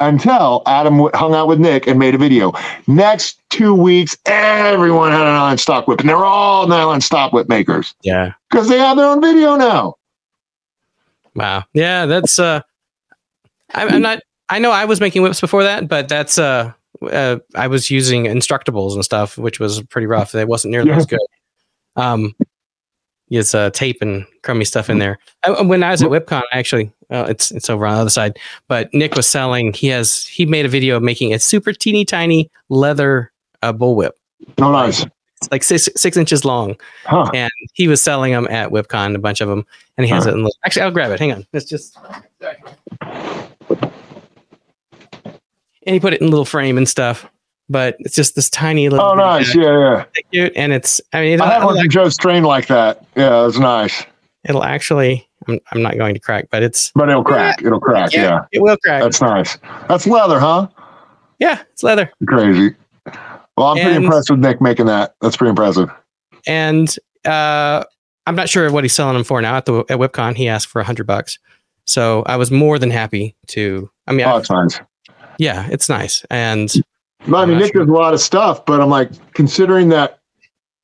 until 0.00 0.62
Adam 0.66 1.08
hung 1.14 1.34
out 1.34 1.48
with 1.48 1.58
Nick 1.58 1.86
and 1.86 1.98
made 1.98 2.14
a 2.14 2.18
video. 2.18 2.52
Next 2.86 3.40
two 3.48 3.74
weeks, 3.74 4.16
everyone 4.26 5.12
had 5.12 5.22
a 5.22 5.24
nylon 5.24 5.56
stock 5.56 5.88
whip, 5.88 6.00
and 6.00 6.08
they're 6.08 6.16
all 6.24 6.66
nylon 6.66 7.00
stock 7.00 7.32
whip 7.32 7.48
makers. 7.48 7.94
Yeah, 8.02 8.34
because 8.50 8.68
they 8.68 8.78
have 8.78 8.98
their 8.98 9.06
own 9.06 9.22
video 9.22 9.56
now. 9.56 9.96
Wow. 11.34 11.64
Yeah, 11.72 12.06
that's. 12.06 12.38
uh 12.38 12.60
I'm 13.72 14.02
not. 14.02 14.20
I 14.48 14.58
know 14.58 14.70
I 14.70 14.84
was 14.84 15.00
making 15.00 15.22
whips 15.22 15.40
before 15.40 15.62
that, 15.62 15.88
but 15.88 16.08
that's. 16.08 16.38
uh 16.38 16.72
uh, 17.02 17.38
I 17.54 17.66
was 17.66 17.90
using 17.90 18.24
Instructables 18.24 18.94
and 18.94 19.04
stuff, 19.04 19.36
which 19.36 19.58
was 19.60 19.82
pretty 19.82 20.06
rough. 20.06 20.34
It 20.34 20.48
wasn't 20.48 20.72
nearly 20.72 20.90
yeah. 20.90 20.96
as 20.96 21.06
good. 21.06 21.18
Um, 21.96 22.34
his 23.28 23.54
uh, 23.54 23.70
tape 23.70 23.98
and 24.00 24.24
crummy 24.42 24.64
stuff 24.64 24.88
in 24.88 24.98
there. 24.98 25.18
I, 25.44 25.60
when 25.62 25.82
I 25.82 25.90
was 25.90 26.02
at 26.02 26.08
WhipCon, 26.08 26.42
actually, 26.52 26.92
uh, 27.10 27.26
it's 27.28 27.50
it's 27.50 27.68
over 27.68 27.84
on 27.86 27.94
the 27.94 28.00
other 28.02 28.10
side. 28.10 28.38
But 28.68 28.92
Nick 28.94 29.16
was 29.16 29.26
selling. 29.26 29.72
He 29.72 29.88
has 29.88 30.24
he 30.26 30.46
made 30.46 30.64
a 30.64 30.68
video 30.68 30.96
of 30.96 31.02
making 31.02 31.34
a 31.34 31.38
super 31.38 31.72
teeny 31.72 32.04
tiny 32.04 32.50
leather 32.68 33.32
uh, 33.62 33.72
bullwhip. 33.72 34.12
Oh, 34.58 34.70
nice. 34.70 35.04
It's 35.38 35.50
like 35.50 35.62
six 35.64 35.88
six 35.96 36.16
inches 36.16 36.44
long, 36.44 36.76
Huh. 37.04 37.30
and 37.34 37.50
he 37.72 37.88
was 37.88 38.00
selling 38.00 38.32
them 38.32 38.46
at 38.48 38.70
WhipCon, 38.70 39.14
a 39.14 39.18
bunch 39.18 39.40
of 39.40 39.48
them, 39.48 39.66
and 39.96 40.06
he 40.06 40.12
has 40.12 40.24
Huh. 40.24 40.30
it. 40.30 40.34
In, 40.34 40.48
actually, 40.64 40.82
I'll 40.82 40.90
grab 40.92 41.10
it. 41.10 41.18
Hang 41.18 41.32
on. 41.32 41.46
It's 41.52 41.66
just. 41.68 41.98
And 45.86 45.94
he 45.94 46.00
put 46.00 46.12
it 46.14 46.20
in 46.20 46.26
a 46.26 46.30
little 46.30 46.44
frame 46.44 46.78
and 46.78 46.88
stuff, 46.88 47.26
but 47.68 47.96
it's 48.00 48.14
just 48.14 48.34
this 48.34 48.48
tiny 48.50 48.88
little. 48.88 49.04
Oh, 49.06 49.14
nice. 49.14 49.54
Yeah, 49.54 49.62
yeah. 50.14 50.22
Cute, 50.32 50.52
and 50.56 50.72
it's. 50.72 51.00
I 51.12 51.20
mean, 51.20 51.32
it'll, 51.34 51.46
I 51.46 51.54
had 51.54 51.64
one 51.64 51.76
from 51.78 51.88
Joe 51.90 52.08
Strain 52.08 52.42
like 52.44 52.66
that. 52.68 53.04
Yeah, 53.16 53.46
it's 53.46 53.58
nice. 53.58 54.04
it'll 54.44 54.64
actually. 54.64 55.28
I'm, 55.46 55.60
I'm 55.72 55.82
not 55.82 55.98
going 55.98 56.14
to 56.14 56.20
crack, 56.20 56.48
but 56.50 56.62
it's. 56.62 56.90
But 56.94 57.10
it'll 57.10 57.22
crack. 57.24 57.60
It'll 57.62 57.80
crack. 57.80 58.12
Yeah. 58.14 58.46
it 58.52 58.62
will 58.62 58.78
crack. 58.82 59.02
That's 59.02 59.20
nice. 59.20 59.58
That's 59.88 60.06
leather, 60.06 60.40
huh? 60.40 60.68
yeah, 61.38 61.62
it's 61.72 61.82
leather. 61.82 62.10
Crazy. 62.26 62.74
Well, 63.56 63.68
I'm 63.68 63.76
pretty 63.76 63.96
impressed 63.96 64.30
with 64.30 64.40
Nick 64.40 64.60
making 64.62 64.86
that. 64.86 65.14
That's 65.20 65.36
pretty 65.36 65.50
impressive. 65.50 65.90
and 66.46 66.94
uh, 67.26 67.84
I'm 68.26 68.34
not 68.36 68.48
sure 68.48 68.70
what 68.72 68.84
he's 68.84 68.94
selling 68.94 69.14
them 69.14 69.24
for 69.24 69.40
now. 69.42 69.56
At 69.56 69.66
the 69.66 69.80
at 69.90 69.98
WhipCon, 69.98 70.34
he 70.36 70.48
asked 70.48 70.68
for 70.68 70.80
a 70.80 70.84
hundred 70.84 71.06
bucks, 71.06 71.38
so 71.84 72.22
I 72.26 72.36
was 72.36 72.50
more 72.50 72.78
than 72.78 72.90
happy 72.90 73.36
to. 73.48 73.90
I 74.06 74.12
mean, 74.12 74.26
Oh, 74.26 74.42
I, 74.50 74.62
nice. 74.62 74.80
Yeah, 75.38 75.68
it's 75.70 75.88
nice, 75.88 76.24
and 76.30 76.72
I 77.26 77.46
mean, 77.46 77.58
Nick 77.58 77.74
not 77.74 77.82
does 77.82 77.88
a 77.88 77.92
lot 77.92 78.14
of 78.14 78.20
stuff, 78.20 78.64
but 78.64 78.80
I'm 78.80 78.90
like, 78.90 79.10
considering 79.32 79.88
that 79.90 80.20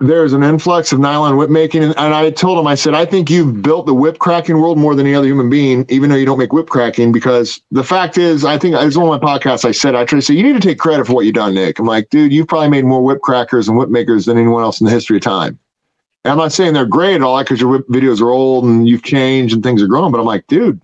there's 0.03 0.33
an 0.33 0.43
influx 0.43 0.93
of 0.93 0.99
nylon 0.99 1.37
whip 1.37 1.51
making, 1.51 1.85
and, 1.85 1.95
and 1.99 2.15
I 2.15 2.31
told 2.31 2.59
him, 2.59 2.67
I 2.67 2.75
said, 2.75 2.95
I 2.95 3.05
think 3.05 3.29
you've 3.29 3.61
built 3.61 3.85
the 3.85 3.93
whip 3.93 4.19
cracking 4.19 4.59
world 4.59 4.79
more 4.79 4.95
than 4.95 5.07
any 5.07 5.15
other 5.15 5.27
human 5.27 5.51
being, 5.51 5.85
even 5.91 6.09
though 6.09 6.17
you 6.17 6.25
don't 6.25 6.39
make 6.39 6.55
whip 6.55 6.69
cracking, 6.69 7.13
because 7.13 7.61
the 7.71 7.85
fact 7.85 8.17
is, 8.17 8.43
I 8.43 8.57
think 8.57 8.75
it's 8.79 8.97
one 8.97 9.15
of 9.15 9.23
my 9.23 9.39
podcasts 9.39 9.67
I 9.67 9.73
said, 9.73 9.95
I 9.95 10.07
try 10.07 10.19
to 10.19 10.23
say, 10.23 10.33
you 10.33 10.43
need 10.43 10.55
to 10.55 10.67
take 10.67 10.79
credit 10.79 11.07
for 11.07 11.13
what 11.13 11.27
you've 11.27 11.35
done, 11.35 11.55
Nick. 11.55 11.79
I'm 11.79 11.85
like, 11.85 12.09
dude, 12.09 12.33
you've 12.33 12.49
probably 12.49 12.71
made 12.71 12.87
more 12.87 13.05
whip 13.05 13.21
crackers 13.21 13.69
and 13.69 13.77
whip 13.77 13.91
makers 13.91 14.25
than 14.25 14.39
anyone 14.39 14.63
else 14.63 14.81
in 14.81 14.87
the 14.87 14.91
history 14.91 15.19
of 15.19 15.23
time. 15.23 15.59
And 16.25 16.33
I'm 16.33 16.39
not 16.39 16.53
saying 16.53 16.73
they're 16.73 16.87
great 16.87 17.17
at 17.17 17.23
all 17.23 17.39
because 17.39 17.61
your 17.61 17.81
videos 17.81 18.23
are 18.23 18.31
old 18.31 18.65
and 18.65 18.89
you've 18.89 19.03
changed 19.03 19.53
and 19.55 19.63
things 19.63 19.83
are 19.83 19.87
growing, 19.87 20.13
but 20.13 20.21
I'm 20.21 20.27
like, 20.27 20.47
dude, 20.47 20.81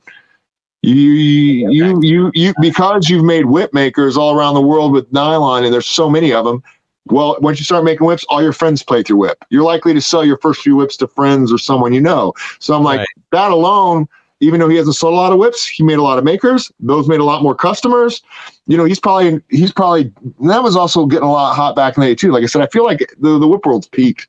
you, 0.95 1.71
you, 1.71 2.01
you, 2.03 2.31
you, 2.35 2.55
because 2.61 3.09
you've 3.09 3.25
made 3.25 3.47
whip 3.47 3.73
makers 3.75 4.17
all 4.17 4.37
around 4.39 4.55
the 4.55 4.61
world 4.61 4.93
with 4.93 5.11
nylon, 5.13 5.65
and 5.65 5.75
there's 5.75 5.87
so 5.87 6.09
many 6.09 6.33
of 6.33 6.45
them. 6.45 6.63
Well, 7.07 7.37
once 7.41 7.59
you 7.59 7.65
start 7.65 7.85
making 7.85 8.07
whips, 8.07 8.25
all 8.29 8.43
your 8.43 8.53
friends 8.53 8.83
play 8.83 9.03
through 9.03 9.19
whip. 9.19 9.45
You're 9.51 9.63
likely 9.65 9.95
to 9.95 10.01
sell 10.01 10.25
your 10.25 10.39
first 10.39 10.61
few 10.63 10.77
whips 10.77 10.97
to 10.99 11.07
friends 11.07 11.53
or 11.53 11.59
someone 11.59 11.93
you 11.93 12.01
know. 12.01 12.35
So 12.59 12.75
I'm 12.75 12.83
like, 12.83 12.99
Right. 12.99 13.09
that 13.33 13.51
alone, 13.53 14.09
even 14.41 14.61
though 14.61 14.69
he 14.69 14.77
hasn't 14.77 14.97
sold 14.97 15.15
a 15.15 15.17
lot 15.17 15.33
of 15.33 15.39
whips, 15.39 15.67
he 15.67 15.83
made 15.83 15.99
a 15.99 16.03
lot 16.03 16.19
of 16.19 16.25
makers. 16.25 16.71
Those 16.81 17.09
made 17.09 17.21
a 17.21 17.25
lot 17.25 17.43
more 17.43 17.55
customers. 17.55 18.23
You 18.67 18.77
know, 18.77 18.85
he's 18.85 19.01
probably 19.01 19.41
he's 19.51 19.73
probably 19.73 20.13
that 20.41 20.63
was 20.63 20.77
also 20.77 21.07
getting 21.07 21.27
a 21.27 21.33
lot 21.33 21.55
hot 21.55 21.77
back 21.77 21.97
in 21.97 22.01
the 22.03 22.09
day 22.09 22.15
too. 22.15 22.33
Like 22.33 22.43
I 22.43 22.47
said, 22.47 22.63
I 22.63 22.67
feel 22.67 22.85
like 22.85 23.15
the, 23.19 23.39
the 23.39 23.47
whip 23.47 23.65
world's 23.65 23.89
peaked. 23.89 24.29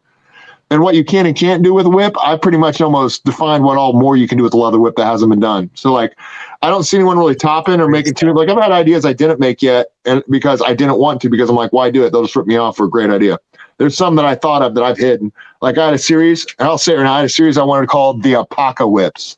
And 0.69 0.81
what 0.81 0.95
you 0.95 1.05
can 1.05 1.25
and 1.25 1.35
can't 1.35 1.63
do 1.63 1.73
with 1.73 1.85
a 1.85 1.89
whip, 1.89 2.15
I 2.21 2.35
pretty 2.35 2.57
much 2.57 2.81
almost 2.81 3.23
defined 3.23 3.63
what 3.63 3.77
all 3.77 3.93
more 3.93 4.17
you 4.17 4.27
can 4.27 4.37
do 4.37 4.43
with 4.43 4.53
a 4.53 4.57
leather 4.57 4.79
whip 4.79 4.97
that 4.97 5.05
hasn't 5.05 5.29
been 5.29 5.39
done. 5.39 5.69
So 5.75 5.93
like 5.93 6.17
I 6.61 6.69
don't 6.69 6.83
see 6.83 6.97
anyone 6.97 7.17
really 7.17 7.35
topping 7.35 7.79
or 7.79 7.87
making 7.87 8.15
too 8.15 8.33
like 8.33 8.49
I've 8.49 8.61
had 8.61 8.71
ideas 8.71 9.05
I 9.05 9.13
didn't 9.13 9.39
make 9.39 9.61
yet 9.61 9.91
and 10.05 10.23
because 10.29 10.61
I 10.61 10.73
didn't 10.73 10.97
want 10.97 11.21
to 11.21 11.29
because 11.29 11.49
I'm 11.49 11.55
like, 11.55 11.71
why 11.71 11.89
do 11.89 12.03
it? 12.03 12.11
They'll 12.11 12.23
just 12.23 12.35
rip 12.35 12.47
me 12.47 12.57
off 12.57 12.75
for 12.75 12.85
a 12.85 12.89
great 12.89 13.09
idea. 13.09 13.39
There's 13.77 13.95
some 13.95 14.15
that 14.15 14.25
I 14.25 14.35
thought 14.35 14.61
of 14.61 14.75
that 14.75 14.83
I've 14.83 14.97
hidden. 14.97 15.31
Like 15.61 15.77
I 15.77 15.85
had 15.85 15.93
a 15.93 15.99
series, 15.99 16.45
I'll 16.59 16.77
say 16.77 16.93
it 16.93 16.97
right 16.97 17.03
now, 17.03 17.13
I 17.13 17.17
had 17.17 17.25
a 17.25 17.29
series 17.29 17.57
I 17.57 17.63
wanted 17.63 17.83
to 17.83 17.87
call 17.87 18.15
the 18.15 18.33
Apaca 18.33 18.87
Whips. 18.87 19.37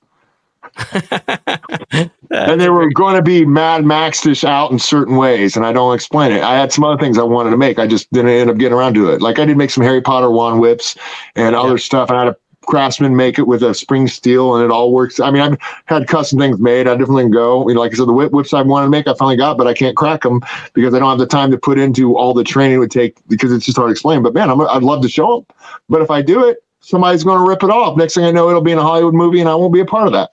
And 2.31 2.61
they 2.61 2.69
were 2.69 2.89
going 2.91 3.15
to 3.15 3.23
be 3.23 3.43
Mad 3.45 3.83
Max-ish 3.83 4.43
out 4.43 4.71
in 4.71 4.77
certain 4.77 5.15
ways, 5.15 5.55
and 5.55 5.65
I 5.65 5.73
don't 5.73 5.95
explain 5.95 6.31
it. 6.31 6.43
I 6.43 6.55
had 6.55 6.71
some 6.71 6.83
other 6.83 7.01
things 7.01 7.17
I 7.17 7.23
wanted 7.23 7.49
to 7.51 7.57
make. 7.57 7.79
I 7.79 7.87
just 7.87 8.11
didn't 8.11 8.29
end 8.29 8.49
up 8.49 8.57
getting 8.57 8.77
around 8.77 8.93
to 8.95 9.09
it. 9.09 9.21
Like 9.21 9.39
I 9.39 9.45
did 9.45 9.57
make 9.57 9.71
some 9.71 9.83
Harry 9.83 10.01
Potter 10.01 10.29
wand 10.29 10.59
whips 10.61 10.95
and 11.35 11.55
other 11.55 11.77
stuff. 11.79 12.11
I 12.11 12.19
had 12.19 12.27
a 12.27 12.37
craftsman 12.67 13.15
make 13.15 13.39
it 13.39 13.47
with 13.47 13.63
a 13.63 13.73
spring 13.73 14.07
steel, 14.07 14.55
and 14.55 14.63
it 14.63 14.69
all 14.69 14.93
works. 14.93 15.19
I 15.19 15.31
mean, 15.31 15.41
I've 15.41 15.57
had 15.85 16.07
custom 16.07 16.37
things 16.37 16.59
made. 16.59 16.87
I 16.87 16.95
definitely 16.95 17.29
go. 17.29 17.67
You 17.67 17.73
know, 17.73 17.81
like 17.81 17.93
I 17.93 17.95
said, 17.95 18.07
the 18.07 18.13
whip, 18.13 18.31
whips 18.31 18.53
I 18.53 18.61
wanted 18.61 18.85
to 18.85 18.91
make, 18.91 19.07
I 19.07 19.15
finally 19.15 19.37
got, 19.37 19.57
but 19.57 19.65
I 19.65 19.73
can't 19.73 19.97
crack 19.97 20.21
them 20.21 20.41
because 20.73 20.93
I 20.93 20.99
don't 20.99 21.09
have 21.09 21.17
the 21.17 21.25
time 21.25 21.49
to 21.49 21.57
put 21.57 21.79
into 21.79 22.15
all 22.15 22.35
the 22.35 22.43
training 22.43 22.75
it 22.75 22.79
would 22.79 22.91
take 22.91 23.17
because 23.27 23.51
it's 23.51 23.65
just 23.65 23.77
hard 23.77 23.89
to 23.89 23.91
explain. 23.91 24.21
But 24.21 24.35
man, 24.35 24.51
I'm, 24.51 24.61
I'd 24.61 24.83
love 24.83 25.01
to 25.01 25.09
show 25.09 25.37
them. 25.37 25.55
But 25.89 26.01
if 26.03 26.11
I 26.11 26.21
do 26.21 26.47
it, 26.47 26.63
somebody's 26.81 27.23
going 27.23 27.43
to 27.43 27.49
rip 27.49 27.63
it 27.63 27.71
off. 27.71 27.97
Next 27.97 28.13
thing 28.13 28.25
I 28.25 28.31
know, 28.31 28.49
it'll 28.49 28.61
be 28.61 28.71
in 28.71 28.77
a 28.77 28.83
Hollywood 28.83 29.15
movie, 29.15 29.39
and 29.39 29.49
I 29.49 29.55
won't 29.55 29.73
be 29.73 29.79
a 29.79 29.85
part 29.85 30.05
of 30.05 30.13
that 30.13 30.31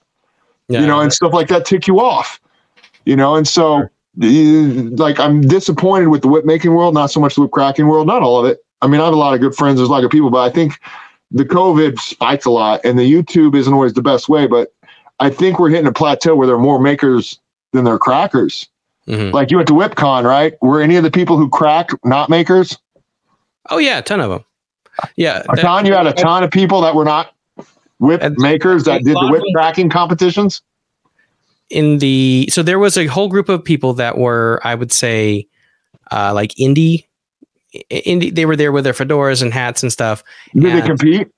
Yeah. 0.69 0.81
you 0.81 0.87
know, 0.87 1.01
and 1.01 1.13
stuff 1.13 1.33
like 1.33 1.49
that 1.49 1.65
tick 1.65 1.87
you 1.87 2.01
off, 2.01 2.41
you 3.05 3.15
know, 3.17 3.37
and 3.37 3.47
so 3.47 3.85
you- 4.19 4.91
like 4.97 5.21
I'm 5.21 5.41
disappointed 5.43 6.09
with 6.09 6.23
the 6.23 6.29
whip 6.29 6.45
making 6.45 6.75
world, 6.75 6.95
not 6.95 7.11
so 7.11 7.21
much 7.21 7.35
the 7.37 7.43
whip 7.43 7.53
cracking 7.53 7.87
world, 7.87 8.07
not 8.07 8.23
all 8.23 8.39
of 8.39 8.47
it. 8.47 8.59
I 8.83 8.89
mean, 8.89 9.01
I 9.01 9.05
have 9.05 9.15
a 9.15 9.17
lot 9.17 9.33
of 9.35 9.41
good 9.41 9.55
friends, 9.55 9.77
there's 9.79 9.89
a 9.89 9.93
lot 9.93 10.03
of 10.05 10.11
people, 10.11 10.31
but 10.31 10.41
I 10.41 10.51
think 10.51 10.79
the 11.31 11.45
COVID 11.45 11.99
spiked 12.01 12.47
a 12.47 12.51
lot, 12.51 12.81
and 12.85 12.99
the 12.99 13.11
YouTube 13.11 13.55
isn't 13.57 13.73
always 13.73 13.95
the 13.95 14.03
best 14.03 14.29
way, 14.29 14.47
but 14.47 14.73
I 15.21 15.31
think 15.31 15.59
we're 15.59 15.71
hitting 15.71 15.87
a 15.87 15.93
plateau 15.93 16.35
where 16.35 16.47
there 16.47 16.57
are 16.57 16.61
more 16.61 16.79
makers 16.81 17.39
than 17.73 17.85
there 17.85 17.95
are 17.95 17.99
crackers. 17.99 18.69
Mhm. 19.09 19.33
Like 19.33 19.51
you 19.53 19.57
went 19.59 19.69
to 19.69 19.75
WhipCon, 19.75 20.25
right? 20.25 20.55
Were 20.63 20.81
any 20.83 20.97
of 20.97 21.05
the 21.05 21.11
people 21.13 21.37
who 21.37 21.49
cracked 21.49 21.95
not 22.05 22.29
makers? 22.29 22.77
Oh 23.71 23.79
yeah, 23.79 23.99
a 23.99 24.03
ton 24.03 24.21
of 24.21 24.31
them. 24.31 24.45
Yeah, 25.17 25.43
A 25.49 25.57
ton. 25.57 25.85
You 25.87 25.93
had 25.95 26.07
a 26.07 26.13
ton 26.13 26.43
of 26.43 26.51
people 26.51 26.81
that 26.81 26.95
were 26.95 27.05
not 27.05 27.33
whip 27.99 28.21
And- 28.23 28.37
makers 28.39 28.85
that 28.85 29.03
did 29.05 29.17
the 29.17 29.29
whip 29.31 29.43
cracking 29.55 29.89
competitions. 29.91 30.63
in 31.71 31.99
the 31.99 32.49
so 32.53 32.63
there 32.63 32.79
was 32.79 32.97
a 32.97 33.07
whole 33.07 33.29
group 33.29 33.49
of 33.49 33.63
people 33.65 33.93
that 33.95 34.19
were 34.19 34.61
I 34.65 34.75
would 34.75 34.93
say 34.93 35.47
uh, 36.13 36.33
like 36.33 36.53
indie 36.55 37.05
indie 37.91 38.35
they 38.35 38.47
were 38.47 38.55
there 38.57 38.71
with 38.73 38.85
their 38.85 38.93
fedoras 38.93 39.43
and 39.43 39.53
hats 39.53 39.83
and 39.83 39.91
stuff. 39.93 40.23
Did 40.55 40.65
And- 40.67 40.83
they 40.83 40.87
compete? 40.87 41.29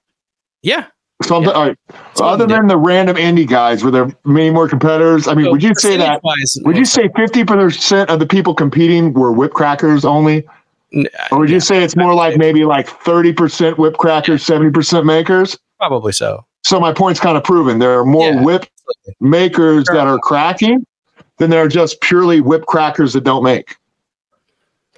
Yeah. 0.63 0.87
Something. 1.23 1.51
Yeah. 1.51 1.57
all 1.57 1.67
right. 1.69 1.77
Of 1.89 2.21
Other 2.21 2.47
did. 2.47 2.55
than 2.57 2.67
the 2.69 2.77
random 2.77 3.17
indie 3.17 3.49
guys, 3.49 3.83
were 3.83 3.91
there 3.91 4.09
many 4.25 4.51
more 4.51 4.69
competitors? 4.69 5.27
I 5.27 5.35
mean, 5.35 5.47
So 5.47 5.51
would 5.53 5.63
you 5.65 5.73
say 5.75 5.97
that? 5.97 6.23
percentage-wise, 6.23 6.59
Would 6.65 6.77
you 6.77 6.85
say 6.85 7.09
fifty 7.17 7.45
percent 7.45 8.09
of 8.11 8.21
the 8.21 8.27
people 8.27 8.55
competing 8.55 9.13
were 9.15 9.33
whip 9.33 9.53
crackers 9.53 10.05
only, 10.05 10.47
or 11.33 11.39
would 11.41 11.49
yeah, 11.49 11.55
you 11.55 11.61
say 11.61 11.83
it's 11.83 11.97
more 11.97 12.15
like 12.15 12.37
maybe 12.37 12.65
like 12.65 12.87
thirty 12.89 13.33
percent 13.33 13.79
whip 13.79 13.97
crackers, 13.97 14.45
seventy 14.45 14.71
percent 14.71 15.07
makers? 15.07 15.59
probably 15.79 16.13
so? 16.13 16.45
So 16.69 16.79
my 16.79 16.93
point's 16.93 17.19
kind 17.19 17.39
of 17.39 17.45
proven. 17.45 17.79
There 17.79 17.99
are 17.99 18.05
more 18.05 18.29
Yeah. 18.31 18.43
whip 18.43 18.67
makers 19.21 19.87
Sure. 19.87 19.95
that 19.97 20.07
are 20.07 20.19
cracking 20.19 20.85
than 21.39 21.49
there 21.49 21.63
are 21.65 21.69
just 21.69 21.99
purely 22.03 22.43
whip 22.43 22.67
crackers 22.67 23.15
that 23.15 23.25
don't 23.25 23.43
make. 23.43 23.75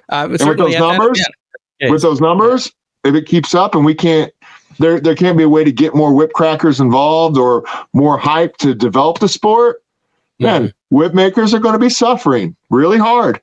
Uh, 0.09 0.27
with 0.29 0.41
those 0.41 0.75
numbers, 0.77 1.23
yeah. 1.79 1.89
With 1.89 2.01
those 2.01 2.19
numbers, 2.19 2.69
if 3.05 3.15
it 3.15 3.25
keeps 3.25 3.55
up 3.55 3.73
and 3.73 3.85
we 3.85 3.95
can't, 3.95 4.33
there 4.79 4.99
there 4.99 5.15
can't 5.15 5.37
be 5.37 5.43
a 5.45 5.49
way 5.49 5.63
to 5.63 5.71
get 5.71 5.95
more 5.95 6.13
whip 6.13 6.33
crackers 6.33 6.81
involved 6.81 7.37
or 7.37 7.63
more 7.93 8.17
hype 8.17 8.57
to 8.57 8.75
develop 8.75 9.19
the 9.19 9.29
sport. 9.29 9.81
man, 10.41 10.69
Mhm. 10.69 10.73
whip 10.89 11.13
makers 11.13 11.53
are 11.53 11.59
going 11.59 11.73
to 11.73 11.79
be 11.79 11.87
suffering 11.89 12.55
really 12.71 12.97
hard. 12.97 13.39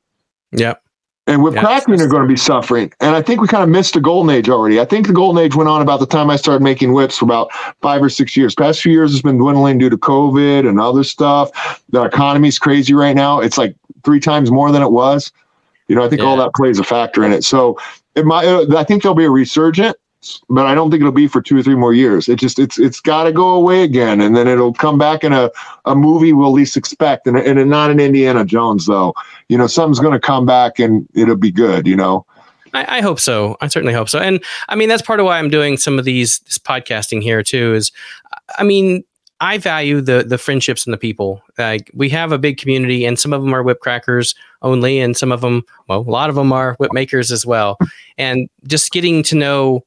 Yep. 0.51 0.83
And 1.29 1.43
whip 1.43 1.55
Yeah, 1.55 1.79
are 1.79 2.09
going 2.09 2.23
to 2.23 2.27
be 2.27 2.37
suffering. 2.37 2.91
And 3.01 3.15
I 3.15 3.21
think 3.21 3.43
we 3.43 3.49
kind 3.49 3.63
of 3.63 3.69
missed 3.69 3.93
the 3.93 4.01
golden 4.01 4.35
age 4.35 4.49
already. 4.49 4.81
I 4.81 4.87
think 4.87 5.07
the 5.07 5.13
golden 5.13 5.45
age 5.45 5.55
went 5.55 5.69
on 5.69 5.83
about 5.83 6.01
the 6.01 6.07
time 6.07 6.31
I 6.31 6.37
started 6.37 6.63
making 6.63 6.95
whips 6.95 7.19
for 7.19 7.27
about 7.27 7.53
five 7.83 8.03
or 8.03 8.09
six 8.09 8.35
years. 8.35 8.55
Past 8.55 8.81
few 8.81 8.93
years 8.93 9.13
has 9.13 9.21
been 9.21 9.37
dwindling 9.37 9.77
due 9.77 9.91
to 9.91 9.99
COVID 9.99 10.67
and 10.67 10.81
other 10.81 11.05
stuff. 11.05 11.85
The 11.91 12.03
economy's 12.03 12.59
crazy 12.59 12.95
right 12.95 13.15
now. 13.15 13.41
It's 13.41 13.59
like 13.59 13.77
three 14.05 14.21
times 14.21 14.51
more 14.51 14.73
than 14.73 14.81
it 14.81 14.91
was. 14.91 15.31
You 15.89 15.97
know, 15.97 16.05
I 16.05 16.09
think 16.09 16.23
all 16.23 16.39
that 16.39 16.55
plays 16.55 16.79
a 16.79 16.85
factor 16.85 17.25
in 17.25 17.33
it. 17.33 17.45
So 17.45 17.79
it 18.15 18.25
might, 18.25 18.47
uh, 18.47 18.79
I 18.79 18.85
think 18.85 19.03
there'll 19.03 19.15
be 19.15 19.25
a 19.25 19.31
resurgent, 19.31 19.97
but 20.51 20.67
I 20.67 20.75
don't 20.75 20.91
think 20.91 21.01
it'll 21.01 21.13
be 21.13 21.29
for 21.29 21.41
two 21.41 21.59
or 21.59 21.63
three 21.63 21.75
more 21.75 21.95
years. 21.95 22.29
It 22.29 22.39
just, 22.39 22.59
it's, 22.59 22.79
it's 22.79 23.01
got 23.01 23.25
to 23.25 23.33
go 23.33 23.51
away 23.51 23.83
again. 23.83 24.21
And 24.21 24.37
then 24.37 24.49
it'll 24.49 24.75
come 24.75 24.99
back 24.99 25.23
in 25.23 25.33
a, 25.33 25.51
a 25.85 25.95
movie 25.95 26.33
we'll 26.33 26.53
least 26.53 26.77
expect. 26.77 27.27
And, 27.27 27.37
and 27.37 27.71
not 27.71 27.91
an 27.91 28.01
Indiana 28.01 28.45
Jones 28.45 28.87
though 28.87 29.15
you 29.49 29.57
know, 29.57 29.67
something's 29.67 30.01
going 30.01 30.13
to 30.13 30.21
come 30.21 30.47
back 30.47 30.79
and 30.79 31.09
it'll 31.15 31.37
be 31.37 31.51
good, 31.51 31.87
you 31.87 31.97
know? 31.97 32.27
I, 32.75 32.99
I 32.99 33.01
hope 33.01 33.19
so. 33.19 33.57
I 33.61 33.69
certainly 33.69 33.95
hope 33.95 34.09
so. 34.09 34.19
And 34.19 34.45
I 34.69 34.77
mean, 34.77 34.89
that's 34.89 35.03
part 35.03 35.21
of 35.21 35.27
why 35.27 35.39
I'm 35.39 35.49
doing 35.49 35.77
some 35.77 35.99
of 35.99 36.05
these 36.05 36.41
this 36.41 36.59
podcasting 36.59 37.23
here 37.23 37.43
too. 37.43 37.75
Is 37.75 37.91
I 38.59 38.63
mean, 38.63 39.05
I 39.41 39.57
value 39.57 40.03
the 40.03 40.23
the 40.23 40.37
friendships 40.37 40.85
and 40.87 40.93
the 40.93 40.99
people. 40.99 41.43
Like 41.57 41.91
we 41.95 42.11
have 42.11 42.31
a 42.31 42.39
big 42.39 42.59
community, 42.59 43.07
and 43.07 43.19
some 43.19 43.33
of 43.33 43.41
them 43.41 43.55
are 43.55 43.63
whip 43.63 43.81
crackers 43.81 44.35
only, 44.61 45.01
and 45.01 45.17
some 45.17 45.33
of 45.33 45.41
them, 45.41 45.65
well, 45.89 46.01
a 46.01 46.03
lot 46.03 46.29
of 46.29 46.37
them 46.37 46.53
are 46.53 46.75
whip 46.75 46.93
makers 46.93 47.33
as 47.33 47.47
well. 47.47 47.79
And 48.19 48.51
just 48.67 48.93
getting 48.93 49.23
to 49.25 49.35
know. 49.35 49.85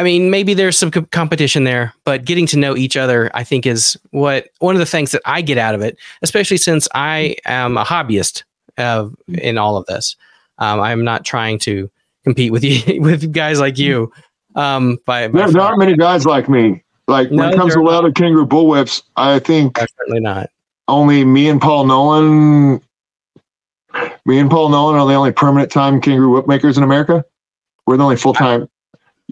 I 0.00 0.02
mean, 0.02 0.30
maybe 0.30 0.54
there's 0.54 0.78
some 0.78 0.90
co- 0.90 1.02
competition 1.02 1.64
there, 1.64 1.92
but 2.04 2.24
getting 2.24 2.46
to 2.46 2.56
know 2.56 2.74
each 2.74 2.96
other, 2.96 3.30
I 3.34 3.44
think, 3.44 3.66
is 3.66 3.98
what 4.12 4.48
one 4.60 4.74
of 4.74 4.78
the 4.78 4.86
things 4.86 5.10
that 5.10 5.20
I 5.26 5.42
get 5.42 5.58
out 5.58 5.74
of 5.74 5.82
it. 5.82 5.98
Especially 6.22 6.56
since 6.56 6.88
I 6.94 7.36
am 7.44 7.76
a 7.76 7.84
hobbyist 7.84 8.44
uh, 8.78 9.10
in 9.28 9.58
all 9.58 9.76
of 9.76 9.84
this. 9.84 10.16
Um, 10.56 10.80
I'm 10.80 11.04
not 11.04 11.26
trying 11.26 11.58
to 11.60 11.90
compete 12.24 12.50
with 12.50 12.64
you 12.64 13.02
with 13.02 13.30
guys 13.34 13.60
like 13.60 13.76
you. 13.76 14.10
Um, 14.54 14.96
by, 15.04 15.28
by 15.28 15.40
there, 15.40 15.50
there, 15.50 15.60
aren't 15.60 15.80
many 15.80 15.94
guys 15.98 16.24
like 16.24 16.48
me. 16.48 16.82
Like 17.06 17.30
no, 17.30 17.42
when 17.42 17.52
it 17.52 17.56
comes 17.56 17.74
to 17.74 17.82
leather 17.82 18.10
kangaroo 18.10 18.46
bullwhips, 18.46 19.02
I 19.16 19.38
think 19.38 19.76
certainly 19.76 20.20
not. 20.20 20.48
Only 20.88 21.26
me 21.26 21.50
and 21.50 21.60
Paul 21.60 21.84
Nolan. 21.84 22.80
Me 24.24 24.38
and 24.38 24.50
Paul 24.50 24.70
Nolan 24.70 24.98
are 24.98 25.06
the 25.06 25.12
only 25.12 25.32
permanent 25.32 25.70
time 25.70 26.00
kangaroo 26.00 26.30
whip 26.30 26.48
makers 26.48 26.78
in 26.78 26.84
America. 26.84 27.22
We're 27.86 27.98
the 27.98 28.04
only 28.04 28.16
full 28.16 28.32
time. 28.32 28.66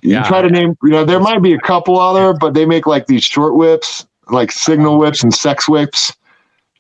You 0.03 0.13
yeah, 0.13 0.23
try 0.25 0.43
to 0.43 0.51
name, 0.51 0.77
you 0.83 0.91
know, 0.91 1.05
there 1.05 1.21
might 1.21 1.43
be 1.43 1.53
a 1.53 1.59
couple 1.59 1.99
other, 1.99 2.33
but 2.33 2.55
they 2.55 2.67
make 2.67 2.87
like 2.87 3.07
these 3.07 3.25
short 3.25 3.55
whips, 3.55 4.07
like 4.31 4.53
signal 4.53 4.99
whips 4.99 5.23
and 5.23 5.35
sex 5.35 5.69
whips. 5.69 6.13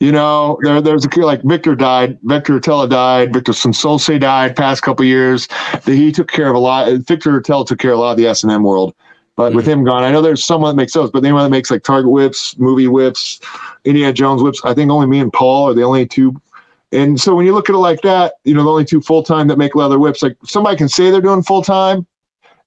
You 0.00 0.12
know, 0.12 0.58
there 0.62 0.80
there's 0.80 1.04
a 1.04 1.20
like 1.20 1.42
Victor 1.42 1.74
died, 1.74 2.18
Victor 2.22 2.60
Tella 2.60 2.88
died, 2.88 3.32
Victor 3.32 3.52
Sansolse 3.52 4.20
died 4.20 4.54
past 4.54 4.82
couple 4.82 5.04
years. 5.04 5.48
That 5.72 5.86
He 5.86 6.12
took 6.12 6.30
care 6.30 6.48
of 6.48 6.54
a 6.54 6.58
lot. 6.58 6.92
Victor 7.00 7.40
Tella 7.40 7.66
took 7.66 7.80
care 7.80 7.92
of 7.92 7.98
a 7.98 8.02
lot 8.02 8.12
of 8.12 8.16
the 8.16 8.26
S 8.26 8.44
and 8.44 8.52
M 8.52 8.62
world. 8.62 8.94
But 9.34 9.50
mm-hmm. 9.50 9.56
with 9.56 9.66
him 9.66 9.84
gone, 9.84 10.04
I 10.04 10.10
know 10.10 10.20
there's 10.20 10.44
someone 10.44 10.74
that 10.74 10.80
makes 10.80 10.92
those, 10.92 11.10
but 11.10 11.24
anyone 11.24 11.44
that 11.44 11.50
makes 11.50 11.70
like 11.70 11.84
Target 11.84 12.10
whips, 12.10 12.58
movie 12.58 12.88
whips, 12.88 13.40
Indiana 13.84 14.12
Jones 14.12 14.42
whips, 14.42 14.60
I 14.64 14.74
think 14.74 14.90
only 14.90 15.06
me 15.06 15.20
and 15.20 15.32
Paul 15.32 15.68
are 15.70 15.74
the 15.74 15.84
only 15.84 16.06
two. 16.06 16.40
And 16.90 17.20
so 17.20 17.34
when 17.34 17.46
you 17.46 17.54
look 17.54 17.68
at 17.68 17.74
it 17.74 17.78
like 17.78 18.00
that, 18.02 18.34
you 18.44 18.54
know, 18.54 18.64
the 18.64 18.70
only 18.70 18.84
two 18.84 19.00
full 19.00 19.22
time 19.22 19.46
that 19.48 19.58
make 19.58 19.74
leather 19.74 19.98
whips, 19.98 20.22
like 20.22 20.36
somebody 20.44 20.76
can 20.76 20.88
say 20.88 21.10
they're 21.10 21.20
doing 21.20 21.42
full 21.42 21.62
time. 21.62 22.06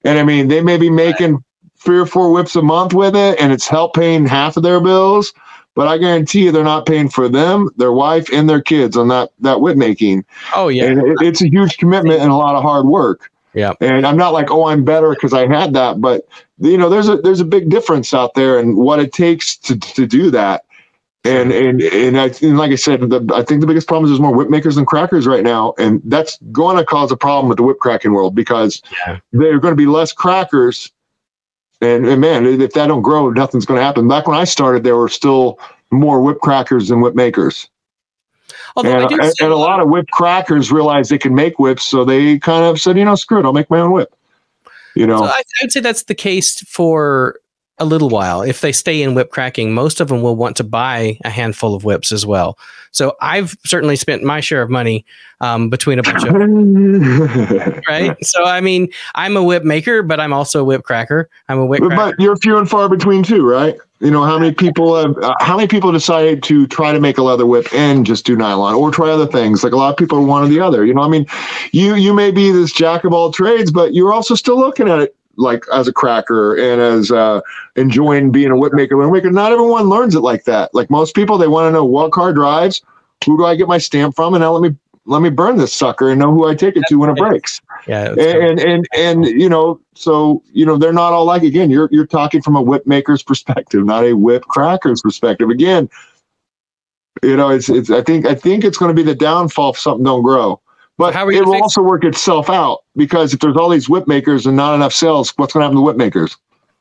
And 0.04 0.18
I 0.18 0.24
mean, 0.24 0.48
they 0.48 0.62
may 0.62 0.76
be 0.76 0.90
making 0.90 1.44
three 1.78 1.98
or 1.98 2.06
four 2.06 2.32
whips 2.32 2.56
a 2.56 2.62
month 2.62 2.94
with 2.94 3.16
it, 3.16 3.40
and 3.40 3.52
it's 3.52 3.66
help 3.66 3.94
paying 3.94 4.26
half 4.26 4.56
of 4.56 4.62
their 4.62 4.80
bills 4.80 5.32
but 5.74 5.88
I 5.88 5.98
guarantee 5.98 6.44
you 6.44 6.52
they're 6.52 6.64
not 6.64 6.86
paying 6.86 7.08
for 7.08 7.28
them, 7.28 7.70
their 7.76 7.92
wife, 7.92 8.28
and 8.32 8.48
their 8.48 8.60
kids 8.60 8.96
on 8.96 9.08
that 9.08 9.30
that 9.40 9.60
whip 9.60 9.76
making. 9.76 10.24
Oh 10.54 10.68
yeah, 10.68 10.84
and 10.84 11.00
it, 11.00 11.16
it's 11.20 11.42
a 11.42 11.48
huge 11.48 11.78
commitment 11.78 12.20
and 12.20 12.30
a 12.30 12.36
lot 12.36 12.54
of 12.54 12.62
hard 12.62 12.86
work. 12.86 13.30
Yeah, 13.54 13.72
and 13.80 14.06
I'm 14.06 14.16
not 14.16 14.32
like 14.32 14.50
oh 14.50 14.66
I'm 14.66 14.84
better 14.84 15.10
because 15.10 15.32
I 15.32 15.46
had 15.46 15.72
that, 15.74 16.00
but 16.00 16.26
you 16.58 16.76
know 16.76 16.88
there's 16.88 17.08
a 17.08 17.16
there's 17.16 17.40
a 17.40 17.44
big 17.44 17.70
difference 17.70 18.12
out 18.12 18.34
there 18.34 18.58
and 18.58 18.76
what 18.76 18.98
it 18.98 19.12
takes 19.12 19.56
to 19.58 19.78
to 19.78 20.06
do 20.06 20.30
that. 20.30 20.64
And 21.24 21.52
and 21.52 21.80
and, 21.80 22.18
I, 22.18 22.32
and 22.42 22.58
like 22.58 22.72
I 22.72 22.74
said, 22.74 23.00
the, 23.00 23.24
I 23.32 23.44
think 23.44 23.60
the 23.60 23.66
biggest 23.66 23.86
problem 23.86 24.06
is 24.06 24.10
there's 24.10 24.20
more 24.20 24.34
whip 24.34 24.50
makers 24.50 24.74
than 24.74 24.84
crackers 24.84 25.26
right 25.26 25.44
now, 25.44 25.72
and 25.78 26.02
that's 26.04 26.36
going 26.50 26.76
to 26.76 26.84
cause 26.84 27.12
a 27.12 27.16
problem 27.16 27.48
with 27.48 27.58
the 27.58 27.62
whip 27.62 27.78
cracking 27.78 28.12
world 28.12 28.34
because 28.34 28.82
yeah. 29.06 29.20
there 29.30 29.54
are 29.54 29.60
going 29.60 29.72
to 29.72 29.76
be 29.76 29.86
less 29.86 30.12
crackers 30.12 30.90
and, 31.82 32.06
and 32.06 32.20
man, 32.20 32.46
if 32.46 32.74
that 32.74 32.86
don't 32.86 33.02
grow, 33.02 33.28
nothing's 33.30 33.66
going 33.66 33.78
to 33.78 33.84
happen. 33.84 34.06
Back 34.06 34.28
when 34.28 34.38
I 34.38 34.44
started, 34.44 34.84
there 34.84 34.96
were 34.96 35.08
still 35.08 35.58
more 35.90 36.22
whip 36.22 36.38
crackers 36.38 36.88
than 36.88 37.00
whip 37.00 37.16
makers. 37.16 37.68
and, 38.76 38.86
and, 38.86 39.20
and 39.20 39.52
a 39.52 39.56
lot 39.56 39.80
of 39.80 39.88
whip 39.88 40.06
crackers 40.12 40.70
realized 40.70 41.10
they 41.10 41.18
can 41.18 41.34
make 41.34 41.58
whips, 41.58 41.82
so 41.84 42.04
they 42.04 42.38
kind 42.38 42.64
of 42.64 42.80
said, 42.80 42.96
you 42.96 43.04
know, 43.04 43.16
screw 43.16 43.40
it, 43.40 43.44
I'll 43.44 43.52
make 43.52 43.68
my 43.68 43.80
own 43.80 43.90
whip. 43.90 44.14
You 44.94 45.06
know, 45.06 45.18
so 45.18 45.24
I, 45.24 45.42
would 45.60 45.72
say 45.72 45.80
that's 45.80 46.04
the 46.04 46.14
case 46.14 46.60
for 46.68 47.40
a 47.82 47.84
little 47.84 48.08
while. 48.08 48.42
If 48.42 48.60
they 48.60 48.72
stay 48.72 49.02
in 49.02 49.14
whip 49.14 49.30
cracking, 49.30 49.74
most 49.74 50.00
of 50.00 50.08
them 50.08 50.22
will 50.22 50.36
want 50.36 50.56
to 50.58 50.64
buy 50.64 51.18
a 51.24 51.30
handful 51.30 51.74
of 51.74 51.84
whips 51.84 52.12
as 52.12 52.24
well. 52.24 52.56
So 52.92 53.16
I've 53.20 53.56
certainly 53.64 53.96
spent 53.96 54.22
my 54.22 54.40
share 54.40 54.62
of 54.62 54.70
money 54.70 55.04
um, 55.40 55.68
between 55.68 55.98
a 55.98 56.02
bunch 56.02 56.22
of 56.24 57.82
right. 57.88 58.16
So 58.24 58.44
I 58.44 58.60
mean, 58.60 58.88
I'm 59.16 59.36
a 59.36 59.42
whip 59.42 59.64
maker, 59.64 60.02
but 60.02 60.20
I'm 60.20 60.32
also 60.32 60.60
a 60.60 60.64
whip 60.64 60.84
cracker. 60.84 61.28
I'm 61.48 61.58
a 61.58 61.66
whip. 61.66 61.80
But 61.80 61.90
cracker. 61.90 62.16
you're 62.20 62.36
few 62.36 62.56
and 62.56 62.70
far 62.70 62.88
between 62.88 63.24
too, 63.24 63.44
right? 63.44 63.76
You 63.98 64.10
know 64.10 64.24
how 64.24 64.38
many 64.38 64.54
people 64.54 64.96
have 64.96 65.16
uh, 65.18 65.34
how 65.40 65.56
many 65.56 65.68
people 65.68 65.90
decided 65.90 66.42
to 66.44 66.66
try 66.68 66.92
to 66.92 67.00
make 67.00 67.18
a 67.18 67.22
leather 67.22 67.46
whip 67.46 67.72
and 67.72 68.06
just 68.06 68.24
do 68.26 68.36
nylon 68.36 68.74
or 68.74 68.90
try 68.90 69.10
other 69.10 69.26
things? 69.26 69.64
Like 69.64 69.72
a 69.72 69.76
lot 69.76 69.90
of 69.90 69.96
people 69.96 70.18
are 70.18 70.26
one 70.26 70.44
or 70.44 70.48
the 70.48 70.60
other. 70.60 70.84
You 70.84 70.94
know, 70.94 71.02
I 71.02 71.08
mean, 71.08 71.26
you 71.72 71.94
you 71.96 72.14
may 72.14 72.30
be 72.30 72.50
this 72.52 72.72
jack 72.72 73.04
of 73.04 73.12
all 73.12 73.32
trades, 73.32 73.70
but 73.70 73.94
you're 73.94 74.12
also 74.12 74.34
still 74.34 74.58
looking 74.58 74.88
at 74.88 75.00
it 75.00 75.16
like 75.36 75.64
as 75.72 75.88
a 75.88 75.92
cracker 75.92 76.54
and 76.54 76.80
as 76.80 77.10
uh, 77.10 77.40
enjoying 77.76 78.30
being 78.30 78.50
a 78.50 78.56
whip 78.56 78.72
maker. 78.72 78.96
Whip 78.96 79.10
maker, 79.10 79.30
not 79.30 79.52
everyone 79.52 79.88
learns 79.88 80.14
it 80.14 80.20
like 80.20 80.44
that. 80.44 80.74
Like 80.74 80.90
most 80.90 81.14
people, 81.14 81.38
they 81.38 81.48
want 81.48 81.68
to 81.68 81.72
know 81.72 81.84
what 81.84 82.12
car 82.12 82.32
drives, 82.32 82.82
who 83.24 83.36
do 83.36 83.44
I 83.44 83.54
get 83.56 83.68
my 83.68 83.78
stamp 83.78 84.14
from, 84.14 84.34
and 84.34 84.42
now 84.42 84.52
let 84.52 84.68
me 84.68 84.76
let 85.04 85.22
me 85.22 85.30
burn 85.30 85.56
this 85.56 85.72
sucker 85.72 86.10
and 86.10 86.20
know 86.20 86.30
who 86.30 86.46
I 86.46 86.54
take 86.54 86.76
it 86.76 86.84
to 86.88 86.96
when 86.96 87.10
it 87.10 87.16
breaks. 87.16 87.60
Yeah, 87.86 88.10
and, 88.10 88.20
and 88.20 88.60
and 88.60 88.88
and 88.94 89.26
you 89.26 89.48
know, 89.48 89.80
so 89.94 90.42
you 90.52 90.64
know, 90.64 90.76
they're 90.76 90.92
not 90.92 91.12
all 91.12 91.24
like. 91.24 91.42
Again, 91.42 91.70
you're 91.70 91.88
you're 91.90 92.06
talking 92.06 92.42
from 92.42 92.56
a 92.56 92.62
whip 92.62 92.86
maker's 92.86 93.22
perspective, 93.22 93.84
not 93.84 94.04
a 94.04 94.12
whip 94.12 94.44
cracker's 94.44 95.02
perspective. 95.02 95.50
Again, 95.50 95.90
you 97.22 97.36
know, 97.36 97.50
it's 97.50 97.68
it's. 97.68 97.90
I 97.90 98.02
think 98.02 98.26
I 98.26 98.34
think 98.34 98.64
it's 98.64 98.78
going 98.78 98.94
to 98.94 98.94
be 98.94 99.02
the 99.02 99.16
downfall 99.16 99.70
if 99.70 99.78
something 99.78 100.04
don't 100.04 100.22
grow. 100.22 100.60
But 100.98 101.14
How 101.14 101.28
it 101.28 101.44
will 101.44 101.52
fix- 101.52 101.62
also 101.62 101.82
work 101.82 102.04
itself 102.04 102.50
out 102.50 102.84
because 102.96 103.32
if 103.32 103.40
there's 103.40 103.56
all 103.56 103.68
these 103.68 103.88
whip 103.88 104.06
makers 104.06 104.46
and 104.46 104.56
not 104.56 104.74
enough 104.74 104.92
sales, 104.92 105.32
what's 105.36 105.52
going 105.52 105.62
to 105.62 105.64
happen 105.64 105.76
to 105.76 105.80
the 105.80 105.84
whip 105.84 105.96
makers? 105.96 106.36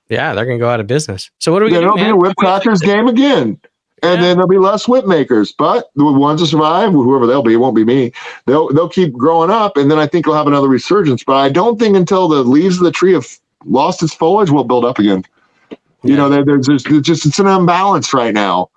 Yeah, 0.09 0.33
they're 0.33 0.45
going 0.45 0.57
to 0.57 0.63
go 0.63 0.69
out 0.69 0.79
of 0.79 0.87
business. 0.87 1.31
So 1.39 1.53
what 1.53 1.61
are 1.61 1.65
we 1.65 1.71
going 1.71 1.83
to 1.83 1.89
do? 1.89 1.95
There'll 1.95 2.19
be 2.19 2.25
a 2.25 2.29
whip 2.29 2.35
crackers 2.35 2.81
game 2.81 3.07
again. 3.07 3.59
And 4.03 4.19
yeah. 4.19 4.27
then 4.27 4.37
there'll 4.37 4.49
be 4.49 4.57
less 4.57 4.87
whip 4.87 5.05
makers, 5.05 5.51
but 5.51 5.91
the 5.95 6.11
ones 6.11 6.41
that 6.41 6.47
survive, 6.47 6.91
whoever 6.91 7.27
they'll 7.27 7.43
be, 7.43 7.53
it 7.53 7.57
won't 7.57 7.75
be 7.75 7.85
me. 7.85 8.11
They'll 8.47 8.69
they'll 8.69 8.89
keep 8.89 9.13
growing 9.13 9.51
up, 9.51 9.77
and 9.77 9.91
then 9.91 9.99
I 9.99 10.07
think 10.07 10.25
we'll 10.25 10.35
have 10.35 10.47
another 10.47 10.67
resurgence. 10.67 11.23
But 11.23 11.35
I 11.35 11.49
don't 11.49 11.79
think 11.79 11.95
until 11.95 12.27
the 12.27 12.43
leaves 12.43 12.77
of 12.77 12.83
the 12.83 12.91
tree 12.91 13.13
have 13.13 13.27
lost 13.63 14.01
its 14.01 14.15
foliage, 14.15 14.49
will 14.49 14.63
build 14.63 14.85
up 14.85 14.97
again. 14.97 15.23
Yeah. 15.69 15.77
You 16.03 16.15
know, 16.15 16.43
there's 16.43 16.65
just, 16.65 16.87
just 17.03 17.27
it's 17.27 17.37
an 17.37 17.45
imbalance 17.45 18.11
right 18.11 18.33
now 18.33 18.70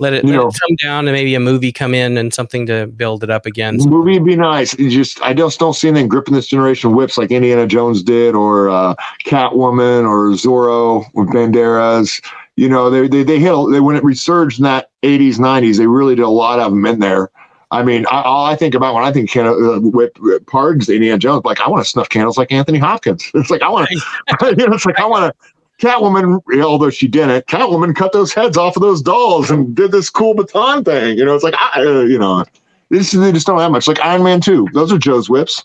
let 0.00 0.14
it, 0.14 0.24
let 0.24 0.32
know, 0.32 0.48
it 0.48 0.54
come 0.66 0.76
down 0.76 1.06
and 1.06 1.14
maybe 1.14 1.34
a 1.34 1.40
movie 1.40 1.72
come 1.72 1.94
in 1.94 2.16
and 2.16 2.32
something 2.32 2.64
to 2.66 2.86
build 2.86 3.22
it 3.22 3.30
up 3.30 3.44
again. 3.44 3.76
Movie 3.76 4.14
would 4.14 4.24
be 4.24 4.34
nice. 4.34 4.72
It 4.74 4.88
just 4.88 5.20
I 5.20 5.34
just 5.34 5.60
don't 5.60 5.74
see 5.74 5.88
anything 5.88 6.08
gripping 6.08 6.34
this 6.34 6.46
generation 6.46 6.96
whips 6.96 7.18
like 7.18 7.30
Indiana 7.30 7.66
Jones 7.66 8.02
did 8.02 8.34
or 8.34 8.70
uh, 8.70 8.94
Catwoman 9.24 10.08
or 10.08 10.30
Zorro 10.30 11.04
with 11.14 11.28
Banderas. 11.28 12.24
You 12.56 12.68
know, 12.68 12.88
they 12.88 13.06
they 13.08 13.22
they 13.22 13.38
hit 13.38 13.54
they 13.70 13.80
when 13.80 13.94
it 13.94 14.02
resurged 14.02 14.58
in 14.58 14.64
that 14.64 14.90
80s 15.02 15.34
90s, 15.34 15.76
they 15.76 15.86
really 15.86 16.14
did 16.14 16.22
a 16.22 16.28
lot 16.28 16.58
of 16.58 16.72
them 16.72 16.84
in 16.86 16.98
there. 16.98 17.30
I 17.72 17.84
mean, 17.84 18.04
I, 18.10 18.22
all 18.22 18.46
I 18.46 18.56
think 18.56 18.74
about 18.74 18.94
when 18.94 19.04
I 19.04 19.12
think 19.12 19.30
can, 19.30 19.46
uh, 19.46 19.52
pargs, 19.52 20.92
Indiana 20.92 21.18
Jones, 21.18 21.44
like 21.44 21.60
I 21.60 21.68
want 21.68 21.84
to 21.84 21.88
snuff 21.88 22.08
candles 22.08 22.36
like 22.36 22.50
Anthony 22.50 22.78
Hopkins. 22.78 23.30
It's 23.34 23.50
like 23.50 23.62
I 23.62 23.68
want 23.68 23.88
to, 23.88 23.94
you 24.58 24.66
know, 24.66 24.74
it's 24.74 24.86
like 24.86 24.98
I 24.98 25.06
want 25.06 25.32
to 25.32 25.50
Catwoman, 25.80 26.40
although 26.62 26.90
she 26.90 27.08
didn't, 27.08 27.46
Catwoman 27.46 27.96
cut 27.96 28.12
those 28.12 28.32
heads 28.32 28.56
off 28.56 28.76
of 28.76 28.82
those 28.82 29.00
dolls 29.00 29.50
and 29.50 29.74
did 29.74 29.92
this 29.92 30.10
cool 30.10 30.34
baton 30.34 30.84
thing. 30.84 31.18
You 31.18 31.24
know, 31.24 31.34
it's 31.34 31.44
like, 31.44 31.54
I, 31.58 31.80
uh, 31.80 32.00
you 32.00 32.18
know, 32.18 32.44
this, 32.90 33.12
they 33.12 33.32
just 33.32 33.46
don't 33.46 33.58
have 33.58 33.72
much. 33.72 33.88
Like 33.88 34.00
Iron 34.00 34.22
Man 34.22 34.40
2, 34.40 34.68
those 34.74 34.92
are 34.92 34.98
Joe's 34.98 35.30
whips. 35.30 35.64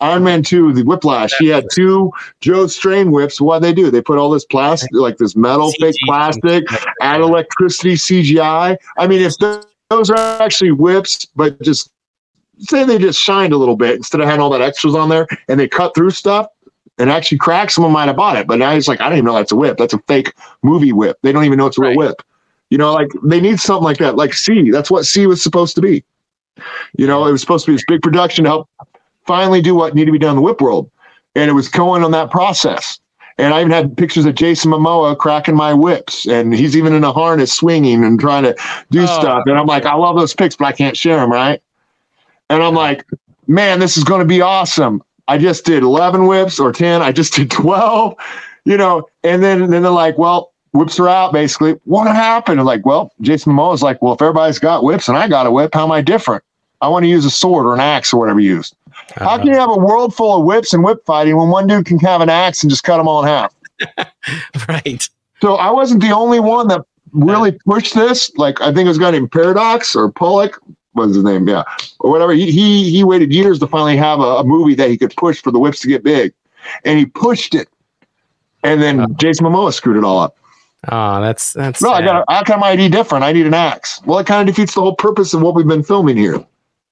Iron 0.00 0.24
Man 0.24 0.42
2, 0.42 0.72
the 0.72 0.82
whiplash, 0.82 1.30
he 1.38 1.46
had 1.46 1.66
two 1.72 2.10
Joe 2.40 2.66
Strain 2.66 3.12
whips. 3.12 3.40
What 3.40 3.60
do 3.60 3.68
they 3.68 3.72
do? 3.72 3.90
They 3.90 4.02
put 4.02 4.18
all 4.18 4.30
this 4.30 4.44
plastic, 4.44 4.90
like 4.92 5.16
this 5.16 5.36
metal, 5.36 5.70
fake 5.72 5.94
plastic, 6.04 6.64
add 7.00 7.20
electricity, 7.20 7.94
CGI. 7.94 8.76
I 8.98 9.06
mean, 9.06 9.20
if 9.22 9.36
those 9.38 10.10
are 10.10 10.42
actually 10.42 10.72
whips, 10.72 11.26
but 11.36 11.60
just 11.62 11.92
say 12.58 12.84
they 12.84 12.98
just 12.98 13.20
shined 13.20 13.52
a 13.52 13.56
little 13.56 13.76
bit 13.76 13.96
instead 13.96 14.20
of 14.20 14.26
having 14.26 14.40
all 14.40 14.50
that 14.50 14.60
extras 14.60 14.94
on 14.94 15.08
there 15.08 15.26
and 15.48 15.58
they 15.58 15.68
cut 15.68 15.94
through 15.94 16.10
stuff, 16.10 16.48
and 16.98 17.10
actually 17.10 17.38
crack, 17.38 17.70
someone 17.70 17.92
might 17.92 18.06
have 18.06 18.16
bought 18.16 18.36
it. 18.36 18.46
But 18.46 18.58
now 18.58 18.72
he's 18.72 18.88
like, 18.88 19.00
I 19.00 19.08
don't 19.08 19.18
even 19.18 19.24
know 19.26 19.34
that's 19.34 19.52
a 19.52 19.56
whip. 19.56 19.78
That's 19.78 19.94
a 19.94 19.98
fake 20.08 20.32
movie 20.62 20.92
whip. 20.92 21.18
They 21.22 21.32
don't 21.32 21.44
even 21.44 21.58
know 21.58 21.66
it's 21.66 21.78
a 21.78 21.82
real 21.82 21.96
whip. 21.96 22.22
You 22.70 22.78
know, 22.78 22.92
like 22.92 23.10
they 23.22 23.40
need 23.40 23.60
something 23.60 23.84
like 23.84 23.98
that. 23.98 24.16
Like 24.16 24.34
See, 24.34 24.70
that's 24.70 24.90
what 24.90 25.04
See 25.04 25.26
was 25.26 25.42
supposed 25.42 25.74
to 25.76 25.82
be. 25.82 26.04
You 26.96 27.06
know, 27.06 27.26
it 27.26 27.32
was 27.32 27.40
supposed 27.40 27.64
to 27.66 27.72
be 27.72 27.76
this 27.76 27.84
big 27.86 28.02
production 28.02 28.44
to 28.44 28.50
help 28.50 28.70
finally 29.26 29.60
do 29.60 29.74
what 29.74 29.94
needed 29.94 30.06
to 30.06 30.12
be 30.12 30.18
done 30.18 30.30
in 30.30 30.36
the 30.36 30.42
whip 30.42 30.60
world. 30.60 30.90
And 31.34 31.50
it 31.50 31.54
was 31.54 31.68
going 31.68 32.02
on 32.04 32.10
that 32.10 32.30
process. 32.30 33.00
And 33.38 33.54
I 33.54 33.60
even 33.60 33.72
had 33.72 33.96
pictures 33.96 34.26
of 34.26 34.34
Jason 34.34 34.70
Momoa 34.70 35.16
cracking 35.16 35.56
my 35.56 35.72
whips, 35.72 36.26
and 36.26 36.54
he's 36.54 36.76
even 36.76 36.92
in 36.92 37.02
a 37.02 37.12
harness 37.12 37.52
swinging 37.52 38.04
and 38.04 38.20
trying 38.20 38.42
to 38.42 38.54
do 38.90 39.02
oh, 39.02 39.06
stuff. 39.06 39.44
And 39.46 39.58
I'm 39.58 39.66
like, 39.66 39.86
I 39.86 39.94
love 39.94 40.16
those 40.16 40.34
pics, 40.34 40.54
but 40.54 40.66
I 40.66 40.72
can't 40.72 40.96
share 40.96 41.16
them, 41.16 41.32
right? 41.32 41.62
And 42.50 42.62
I'm 42.62 42.74
like, 42.74 43.06
man, 43.46 43.78
this 43.78 43.96
is 43.96 44.04
going 44.04 44.20
to 44.20 44.26
be 44.26 44.42
awesome. 44.42 45.02
I 45.28 45.38
just 45.38 45.64
did 45.64 45.82
11 45.82 46.26
whips 46.26 46.58
or 46.58 46.72
10. 46.72 47.02
I 47.02 47.12
just 47.12 47.34
did 47.34 47.50
12, 47.52 48.14
you 48.64 48.76
know, 48.76 49.08
and 49.24 49.42
then, 49.42 49.62
and 49.62 49.72
then 49.72 49.82
they're 49.82 49.90
like, 49.90 50.18
well, 50.18 50.52
whips 50.72 50.98
are 50.98 51.08
out 51.08 51.32
basically. 51.32 51.72
What 51.84 52.06
happened? 52.08 52.60
I'm 52.60 52.66
like, 52.66 52.84
well, 52.84 53.12
Jason 53.20 53.52
Momoa 53.52 53.74
is 53.74 53.82
like, 53.82 54.00
well, 54.02 54.14
if 54.14 54.22
everybody's 54.22 54.58
got 54.58 54.84
whips 54.84 55.08
and 55.08 55.16
I 55.16 55.28
got 55.28 55.46
a 55.46 55.50
whip, 55.50 55.74
how 55.74 55.84
am 55.84 55.92
I 55.92 56.00
different? 56.00 56.42
I 56.80 56.88
want 56.88 57.04
to 57.04 57.08
use 57.08 57.24
a 57.24 57.30
sword 57.30 57.66
or 57.66 57.74
an 57.74 57.80
axe 57.80 58.12
or 58.12 58.18
whatever 58.18 58.40
you 58.40 58.56
use. 58.56 58.74
Uh-huh. 58.88 59.28
How 59.28 59.38
can 59.38 59.46
you 59.46 59.54
have 59.54 59.70
a 59.70 59.76
world 59.76 60.14
full 60.14 60.38
of 60.38 60.44
whips 60.44 60.74
and 60.74 60.82
whip 60.82 61.04
fighting 61.06 61.36
when 61.36 61.48
one 61.48 61.66
dude 61.66 61.86
can 61.86 61.98
have 62.00 62.20
an 62.20 62.28
axe 62.28 62.62
and 62.62 62.70
just 62.70 62.82
cut 62.82 62.96
them 62.96 63.06
all 63.06 63.22
in 63.22 63.28
half? 63.28 63.54
right. 64.68 65.08
So 65.40 65.54
I 65.54 65.70
wasn't 65.70 66.02
the 66.02 66.10
only 66.10 66.40
one 66.40 66.68
that 66.68 66.84
really 67.12 67.52
pushed 67.52 67.94
this. 67.94 68.34
Like 68.36 68.60
I 68.60 68.72
think 68.72 68.86
it 68.86 68.88
was 68.88 68.98
a 68.98 69.00
guy 69.00 69.12
named 69.12 69.30
Paradox 69.32 69.94
or 69.94 70.10
Pollock 70.10 70.60
what's 70.92 71.14
his 71.14 71.24
name? 71.24 71.48
Yeah, 71.48 71.64
or 72.00 72.10
whatever. 72.10 72.32
He 72.32 72.50
he 72.50 72.90
he 72.90 73.04
waited 73.04 73.32
years 73.32 73.58
to 73.60 73.66
finally 73.66 73.96
have 73.96 74.20
a, 74.20 74.36
a, 74.36 74.44
movie 74.44 74.74
that 74.74 74.90
he 74.90 74.98
could 74.98 75.14
push 75.16 75.40
for 75.40 75.50
the 75.50 75.58
whips 75.58 75.80
to 75.80 75.88
get 75.88 76.02
big, 76.02 76.32
and 76.84 76.98
he 76.98 77.06
pushed 77.06 77.54
it, 77.54 77.68
and 78.62 78.80
then 78.82 79.00
oh. 79.00 79.06
Jason 79.16 79.46
Momoa 79.46 79.72
screwed 79.72 79.96
it 79.96 80.04
all 80.04 80.18
up. 80.18 80.36
Oh, 80.90 81.20
that's 81.20 81.52
that's 81.52 81.80
no. 81.80 81.92
Sad. 81.92 82.02
I 82.02 82.06
got. 82.06 82.24
How 82.28 82.42
come 82.42 82.62
I 82.62 82.70
ID 82.70 82.88
different? 82.88 83.24
I 83.24 83.32
need 83.32 83.46
an 83.46 83.54
axe. 83.54 84.00
Well, 84.04 84.18
it 84.18 84.26
kind 84.26 84.48
of 84.48 84.54
defeats 84.54 84.74
the 84.74 84.80
whole 84.80 84.96
purpose 84.96 85.32
of 85.34 85.42
what 85.42 85.54
we've 85.54 85.66
been 85.66 85.82
filming 85.82 86.16
here, 86.16 86.44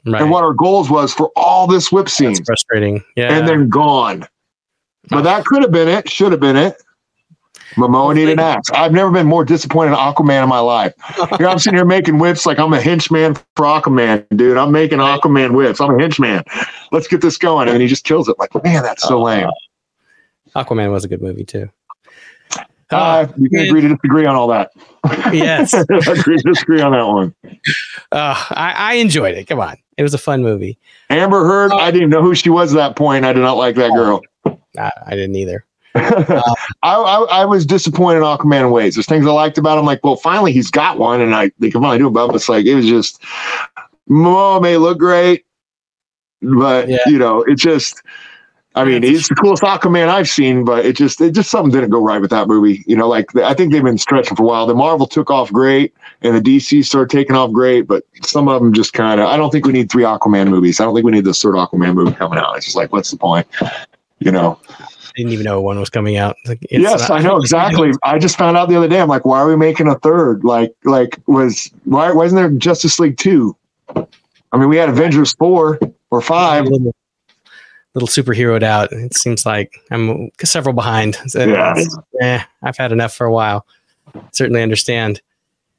right. 0.07 0.23
and 0.23 0.31
what 0.31 0.45
our 0.45 0.55
goals 0.55 0.91
was 0.91 1.13
for 1.13 1.31
all 1.37 1.67
this 1.67 1.91
whip 1.91 2.09
scene. 2.09 2.37
frustrating. 2.45 3.03
Yeah, 3.17 3.37
and 3.37 3.49
then 3.49 3.69
gone. 3.69 4.27
But 5.09 5.23
that 5.23 5.45
could 5.45 5.63
have 5.63 5.73
been 5.73 5.89
it. 5.89 6.09
Should 6.09 6.31
have 6.31 6.41
been 6.41 6.57
it. 6.57 6.81
Momoa 7.77 8.15
needed 8.15 8.33
an 8.33 8.41
axe. 8.41 8.71
I've 8.73 8.93
never 8.93 9.11
been 9.11 9.27
more 9.27 9.45
disappointed 9.45 9.93
in 9.93 9.97
Aquaman 9.97 10.43
in 10.43 10.49
my 10.49 10.59
life. 10.59 10.95
Here 11.39 11.49
I'm 11.49 11.59
sitting 11.59 11.77
here 11.77 11.85
making 11.85 12.19
whips 12.19 12.47
like 12.47 12.59
I'm 12.59 12.73
a 12.73 12.81
henchman 12.81 13.35
for 13.57 13.65
Aquaman, 13.65 14.27
dude. 14.37 14.57
I'm 14.57 14.73
making 14.73 14.99
Aquaman 14.99 15.55
whips. 15.55 15.81
I'm 15.81 15.97
a 15.97 16.01
henchman. 16.01 16.43
Let's 16.93 17.07
get 17.07 17.21
this 17.21 17.37
going. 17.37 17.69
And 17.69 17.81
he 17.81 17.87
just 17.87 18.05
kills 18.05 18.29
it. 18.29 18.37
Like, 18.39 18.53
man, 18.65 18.83
that's 18.83 19.07
so 19.07 19.23
lame. 19.23 19.49
Aquaman 20.55 20.91
was 20.91 21.05
a 21.05 21.09
good 21.09 21.23
movie 21.23 21.45
too. 21.45 21.71
Uh, 22.91 23.29
we 23.39 23.49
can 23.49 23.61
agree 23.61 23.81
to 23.83 23.89
disagree 23.89 24.27
on 24.27 24.35
all 24.35 24.49
that. 24.49 24.73
Yes. 25.33 25.73
agree 26.09 26.39
to 26.39 26.43
disagree 26.45 26.81
on 26.81 26.93
that 26.93 27.07
one. 27.07 27.35
Uh, 28.11 28.35
I, 28.51 28.75
I 28.77 28.95
enjoyed 28.95 29.37
it. 29.37 29.47
Come 29.47 29.61
on. 29.61 29.77
It 29.97 30.03
was 30.03 30.13
a 30.13 30.19
fun 30.19 30.43
movie. 30.43 30.77
Amber 31.09 31.45
Heard, 31.45 31.73
I 31.73 31.91
didn't 31.91 32.11
know 32.11 32.23
who 32.23 32.35
she 32.35 32.51
was 32.51 32.75
at 32.75 32.77
that 32.77 32.97
point. 32.97 33.25
I 33.25 33.33
did 33.33 33.41
not 33.41 33.57
like 33.57 33.77
that 33.77 33.93
girl. 33.93 34.23
I, 34.77 34.91
I 35.07 35.11
didn't 35.11 35.37
either. 35.37 35.65
I, 35.95 36.43
I, 36.83 37.27
I 37.31 37.45
was 37.45 37.67
disappointed 37.67 38.19
in 38.19 38.25
Aquaman 38.25 38.61
in 38.67 38.71
ways. 38.71 38.95
There's 38.95 39.07
things 39.07 39.27
I 39.27 39.31
liked 39.31 39.59
about 39.59 39.79
him. 39.79 39.85
Like, 39.87 40.05
well, 40.05 40.17
finally 40.17 40.53
he's 40.53 40.71
got 40.71 40.99
one, 40.99 41.21
and 41.21 41.35
I 41.35 41.51
they 41.59 41.71
can 41.71 41.81
finally 41.81 41.99
do 41.99 42.09
it. 42.09 42.11
But 42.13 42.35
it's 42.35 42.49
like 42.49 42.67
it 42.67 42.75
was 42.75 42.87
just 42.87 43.23
oh, 43.77 43.83
Momoa 44.09 44.63
may 44.63 44.77
look 44.77 44.99
great, 44.99 45.45
but 46.43 46.89
Yeah. 46.89 46.99
you 47.07 47.19
know, 47.19 47.43
it 47.43 47.57
just. 47.57 48.03
I 48.77 48.85
mean, 48.85 49.03
he's 49.03 49.27
the 49.27 49.35
coolest 49.35 49.65
Aquaman 49.65 50.07
I've 50.07 50.29
seen, 50.29 50.65
but 50.65 50.87
it 50.87 50.95
just 50.95 51.21
it 51.21 51.33
just 51.33 51.51
something 51.51 51.73
didn't 51.73 51.91
go 51.91 52.01
right 52.01 52.21
with 52.21 52.31
that 52.31 52.47
movie. 52.47 52.85
You 52.87 52.95
know, 52.95 53.09
like 53.09 53.35
I 53.37 53.53
think 53.53 53.73
they've 53.73 53.83
been 53.83 53.99
stretching 53.99 54.37
for 54.37 54.45
a 54.45 54.47
while. 54.47 54.65
The 54.65 54.77
Marvel 54.77 55.09
took 55.09 55.29
off 55.29 55.53
great, 55.53 55.93
and 56.23 56.37
the 56.37 56.41
DC 56.41 56.85
started 56.85 57.11
taking 57.11 57.35
off 57.35 57.51
great, 57.51 57.89
but 57.89 58.05
some 58.23 58.49
of 58.49 58.63
them 58.63 58.73
just 58.73 58.93
kind 58.93 59.21
of. 59.21 59.27
I 59.27 59.37
don't 59.37 59.51
think 59.51 59.67
we 59.67 59.73
need 59.73 59.91
three 59.91 60.05
Aquaman 60.05 60.49
movies. 60.51 60.79
I 60.79 60.85
don't 60.85 60.95
think 60.95 61.05
we 61.05 61.11
need 61.11 61.25
this 61.25 61.43
third 61.43 61.57
Aquaman 61.57 61.95
movie 61.95 62.13
coming 62.13 62.39
out. 62.39 62.57
It's 62.59 62.67
just 62.67 62.77
like, 62.77 62.93
what's 62.93 63.11
the 63.11 63.17
point? 63.17 63.49
You 64.21 64.31
know. 64.31 64.61
Didn't 65.17 65.33
even 65.33 65.45
know 65.45 65.61
one 65.61 65.79
was 65.79 65.91
coming 65.91 66.17
out. 66.17 66.37
Like, 66.47 66.59
it's 66.63 66.83
yes, 66.83 67.09
not- 67.09 67.21
I 67.21 67.23
know 67.23 67.37
exactly. 67.37 67.93
I 68.03 68.19
just 68.19 68.37
found 68.39 68.57
out 68.57 68.69
the 68.69 68.77
other 68.77 68.89
day. 68.89 69.01
I'm 69.01 69.09
like, 69.09 69.25
why 69.25 69.39
are 69.41 69.49
we 69.49 69.57
making 69.57 69.89
a 69.89 69.99
third? 69.99 70.45
Like, 70.45 70.75
like 70.85 71.19
was 71.27 71.71
why 71.85 72.13
wasn't 72.13 72.41
there 72.41 72.51
Justice 72.51 72.99
League 72.99 73.17
two? 73.17 73.57
I 73.97 74.57
mean, 74.57 74.69
we 74.69 74.77
had 74.77 74.89
Avengers 74.89 75.33
four 75.35 75.79
or 76.11 76.21
five. 76.21 76.65
little, 76.65 76.95
little 77.95 78.09
superheroed 78.09 78.63
out. 78.63 78.93
It 78.93 79.17
seems 79.17 79.47
like 79.47 79.75
I'm 79.91 80.31
several 80.45 80.75
behind. 80.75 81.17
So 81.27 81.45
Yeah. 81.47 81.75
eh, 82.21 82.43
I've 82.63 82.77
had 82.77 82.93
enough 82.93 83.15
for 83.15 83.27
a 83.27 83.33
while. 83.33 83.67
Certainly 84.33 84.63
understand. 84.63 85.21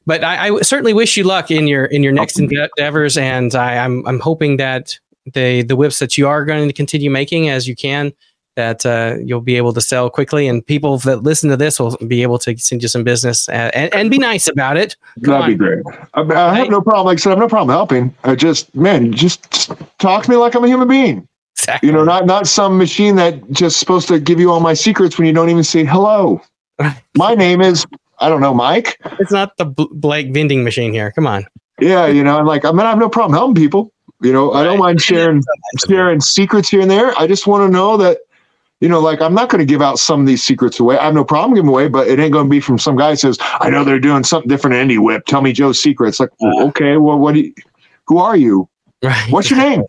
But 0.07 0.23
I, 0.23 0.47
I 0.49 0.61
certainly 0.61 0.93
wish 0.93 1.15
you 1.15 1.23
luck 1.23 1.51
in 1.51 1.67
your 1.67 1.85
in 1.85 2.01
your 2.01 2.11
next 2.13 2.39
endeavors, 2.39 3.17
and 3.17 3.53
I, 3.53 3.77
I'm 3.77 4.05
I'm 4.07 4.19
hoping 4.19 4.57
that 4.57 4.97
the 5.31 5.61
the 5.61 5.75
whips 5.75 5.99
that 5.99 6.17
you 6.17 6.27
are 6.27 6.43
going 6.43 6.67
to 6.67 6.73
continue 6.73 7.11
making 7.11 7.49
as 7.49 7.67
you 7.67 7.75
can, 7.75 8.11
that 8.55 8.85
uh, 8.85 9.15
you'll 9.23 9.41
be 9.41 9.55
able 9.55 9.73
to 9.73 9.81
sell 9.81 10.09
quickly, 10.09 10.47
and 10.47 10.65
people 10.65 10.97
that 10.99 11.23
listen 11.23 11.49
to 11.49 11.57
this 11.57 11.80
will 11.80 11.97
be 12.07 12.21
able 12.21 12.38
to 12.39 12.57
send 12.57 12.81
you 12.81 12.88
some 12.88 13.03
business 13.03 13.47
uh, 13.49 13.71
and, 13.73 13.93
and 13.93 14.11
be 14.11 14.17
nice 14.17 14.47
about 14.47 14.77
it. 14.77 14.95
Come 15.23 15.33
That'd 15.33 15.57
be 15.57 15.63
great. 15.63 15.83
I, 16.13 16.21
I 16.21 16.55
have 16.55 16.69
no 16.69 16.81
problem. 16.81 17.05
Like 17.05 17.17
I 17.17 17.21
said, 17.21 17.30
I 17.30 17.33
have 17.33 17.39
no 17.39 17.47
problem 17.47 17.73
helping. 17.73 18.13
I 18.23 18.35
just, 18.35 18.73
man, 18.75 19.13
just, 19.13 19.49
just 19.51 19.71
talk 19.99 20.23
to 20.23 20.30
me 20.30 20.35
like 20.38 20.55
I'm 20.55 20.63
a 20.63 20.67
human 20.67 20.88
being. 20.88 21.27
Exactly. 21.57 21.88
You 21.88 21.93
know, 21.93 22.03
not 22.03 22.25
not 22.25 22.47
some 22.47 22.77
machine 22.77 23.15
that 23.17 23.51
just 23.51 23.80
supposed 23.80 24.07
to 24.07 24.19
give 24.19 24.39
you 24.39 24.51
all 24.51 24.59
my 24.59 24.73
secrets 24.73 25.17
when 25.17 25.27
you 25.27 25.33
don't 25.33 25.49
even 25.49 25.63
say 25.63 25.83
hello. 25.83 26.41
My 27.17 27.35
name 27.35 27.61
is, 27.61 27.85
I 28.19 28.30
don't 28.30 28.41
know, 28.41 28.53
Mike. 28.53 28.99
it's 29.19 29.31
not 29.31 29.57
the 29.57 29.65
B- 29.65 29.88
Blake 29.91 30.33
vending 30.33 30.63
machine 30.63 30.91
here. 30.91 31.11
Come 31.11 31.27
on. 31.27 31.45
Yeah, 31.80 32.07
you 32.07 32.23
know, 32.23 32.38
I'm 32.38 32.45
like, 32.45 32.65
I 32.65 32.71
mean, 32.71 32.81
I 32.81 32.89
have 32.89 32.99
no 32.99 33.09
problem 33.09 33.38
helping 33.38 33.55
people. 33.55 33.91
You 34.21 34.31
know, 34.33 34.53
I 34.53 34.63
don't 34.63 34.80
mind 34.80 35.01
sharing 35.03 35.43
sharing 35.88 36.21
secrets 36.21 36.69
here 36.69 36.81
and 36.81 36.89
there. 36.89 37.17
I 37.19 37.27
just 37.27 37.47
want 37.47 37.67
to 37.67 37.71
know 37.71 37.97
that, 37.97 38.19
you 38.81 38.89
know, 38.89 38.99
like 38.99 39.21
I'm 39.21 39.33
not 39.33 39.49
going 39.49 39.59
to 39.59 39.65
give 39.65 39.81
out 39.81 39.97
some 39.99 40.19
of 40.21 40.27
these 40.27 40.43
secrets 40.43 40.79
away. 40.79 40.97
I 40.97 41.05
have 41.05 41.13
no 41.13 41.23
problem 41.23 41.53
giving 41.55 41.69
away, 41.69 41.87
but 41.87 42.07
it 42.07 42.19
ain't 42.19 42.33
going 42.33 42.45
to 42.45 42.49
be 42.49 42.59
from 42.59 42.77
some 42.77 42.95
guy 42.97 43.11
who 43.11 43.15
says, 43.15 43.37
I 43.41 43.69
know 43.69 43.83
they're 43.83 43.99
doing 43.99 44.23
something 44.23 44.49
different 44.49 44.73
in 44.75 44.81
Indy 44.81 44.97
Whip. 44.97 45.25
Tell 45.27 45.41
me 45.41 45.53
Joe's 45.53 45.81
secrets. 45.81 46.19
Like, 46.19 46.29
uh-huh. 46.31 46.51
well, 46.57 46.67
okay, 46.67 46.97
well, 46.97 47.17
what 47.17 47.33
do 47.35 47.41
you, 47.41 47.53
who 48.07 48.17
are 48.17 48.35
you? 48.35 48.67
Right. 49.03 49.31
What's 49.31 49.49
your 49.49 49.59
name? 49.59 49.83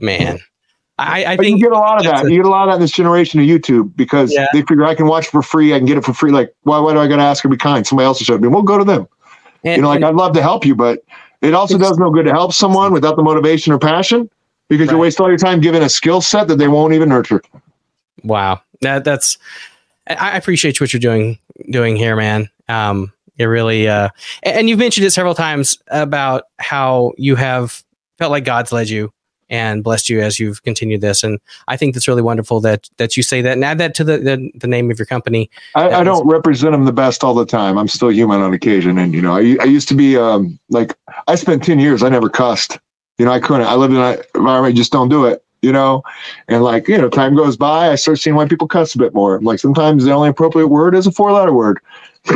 man? 0.00 0.38
I, 1.00 1.24
I 1.24 1.36
But 1.36 1.46
you 1.46 1.52
think 1.52 1.62
get 1.62 1.72
a 1.72 1.76
lot 1.78 1.98
of 1.98 2.04
that. 2.04 2.26
a- 2.26 2.30
you 2.30 2.38
get 2.38 2.46
a 2.46 2.50
lot 2.50 2.68
of 2.68 2.72
that 2.72 2.76
in 2.76 2.80
this 2.80 2.90
generation 2.90 3.38
of 3.40 3.46
YouTube 3.46 3.94
because 3.96 4.32
Yeah. 4.32 4.46
they 4.52 4.62
figure 4.62 4.84
I 4.84 4.94
can 4.96 5.06
watch 5.06 5.28
for 5.28 5.42
free. 5.42 5.72
I 5.72 5.78
can 5.78 5.86
get 5.86 5.96
it 5.96 6.04
for 6.04 6.12
free. 6.12 6.32
Like, 6.32 6.52
why, 6.62 6.78
why 6.80 6.92
do 6.92 6.98
I 6.98 7.06
got 7.06 7.16
to 7.16 7.22
ask 7.22 7.42
to 7.42 7.48
be 7.48 7.56
kind? 7.56 7.86
Somebody 7.86 8.06
else 8.06 8.18
will 8.20 8.24
show 8.24 8.38
me. 8.38 8.48
We'll 8.48 8.62
go 8.62 8.78
to 8.78 8.84
them. 8.84 9.06
and, 9.64 9.76
you 9.76 9.82
know, 9.82 9.88
like 9.88 10.02
I'd 10.02 10.14
love 10.16 10.32
to 10.34 10.42
help 10.42 10.66
you, 10.66 10.74
but 10.74 11.00
it 11.40 11.54
also 11.54 11.78
does 11.78 11.98
no 11.98 12.10
good 12.10 12.24
to 12.26 12.32
help 12.32 12.52
someone 12.52 12.92
without 12.92 13.14
the 13.16 13.22
motivation 13.22 13.72
or 13.72 13.78
passion 13.78 14.28
because 14.68 14.88
you 14.90 14.96
Right. 14.96 15.02
waste 15.02 15.20
all 15.20 15.28
your 15.28 15.38
time 15.38 15.60
giving 15.60 15.82
a 15.82 15.88
skill 15.88 16.20
set 16.20 16.48
that 16.48 16.56
they 16.56 16.66
won't 16.68 16.94
even 16.94 17.08
nurture. 17.08 17.42
Wow, 18.22 18.60
that 18.80 19.04
that's 19.04 19.38
I 20.06 20.14
I 20.14 20.36
appreciate 20.36 20.80
what 20.80 20.92
you're 20.92 21.00
doing 21.00 21.38
doing 21.70 21.96
here, 21.96 22.16
man. 22.16 22.48
Um, 22.68 23.12
it 23.36 23.44
really 23.44 23.88
uh, 23.88 24.08
and 24.42 24.56
and 24.56 24.68
you've 24.68 24.78
mentioned 24.78 25.06
it 25.06 25.10
several 25.10 25.34
times 25.34 25.78
about 25.88 26.44
how 26.58 27.12
you 27.16 27.36
have 27.36 27.82
felt 28.18 28.30
like 28.30 28.44
God's 28.44 28.72
led 28.72 28.88
you 28.88 29.12
and 29.50 29.82
blessed 29.82 30.10
you 30.10 30.20
as 30.20 30.38
you've 30.38 30.62
continued 30.62 31.00
this, 31.00 31.22
and 31.22 31.40
I 31.68 31.76
think 31.76 31.94
that's 31.94 32.08
really 32.08 32.22
wonderful 32.22 32.60
that 32.60 32.88
that 32.98 33.16
you 33.16 33.22
say 33.22 33.40
that 33.42 33.52
and 33.52 33.64
add 33.64 33.78
that 33.78 33.94
to 33.96 34.04
the 34.04 34.18
the, 34.18 34.50
the 34.54 34.66
name 34.66 34.90
of 34.90 34.98
your 34.98 35.06
company. 35.06 35.50
I, 35.74 35.90
I 35.90 36.04
don't 36.04 36.26
represent 36.26 36.72
them 36.72 36.84
the 36.84 36.92
best 36.92 37.24
all 37.24 37.34
the 37.34 37.46
time. 37.46 37.78
I'm 37.78 37.88
still 37.88 38.10
human 38.10 38.40
on 38.40 38.52
occasion, 38.52 38.98
and 38.98 39.14
you 39.14 39.22
know, 39.22 39.36
I, 39.36 39.56
I 39.60 39.64
used 39.64 39.88
to 39.88 39.94
be 39.94 40.16
um, 40.16 40.58
like 40.68 40.96
I 41.26 41.34
spent 41.36 41.62
ten 41.62 41.78
years. 41.78 42.02
I 42.02 42.08
never 42.08 42.28
cussed. 42.28 42.78
You 43.18 43.24
know, 43.24 43.32
I 43.32 43.40
couldn't. 43.40 43.66
I 43.66 43.74
lived 43.74 43.94
in 43.94 44.00
an 44.00 44.22
environment. 44.34 44.76
Just 44.76 44.92
don't 44.92 45.08
do 45.08 45.24
it. 45.24 45.44
You 45.62 45.72
know, 45.72 46.02
and 46.48 46.62
like 46.62 46.88
you 46.88 46.98
know, 46.98 47.08
time 47.08 47.34
goes 47.34 47.56
by. 47.56 47.90
I 47.90 47.96
start 47.96 48.18
seeing 48.18 48.36
why 48.36 48.46
people 48.46 48.68
cuss 48.68 48.94
a 48.94 48.98
bit 48.98 49.14
more. 49.14 49.40
Like 49.40 49.58
sometimes 49.58 50.04
the 50.04 50.12
only 50.12 50.28
appropriate 50.28 50.68
word 50.68 50.94
is 50.94 51.06
a 51.06 51.12
four 51.12 51.32
letter 51.32 51.52
word. 51.52 51.80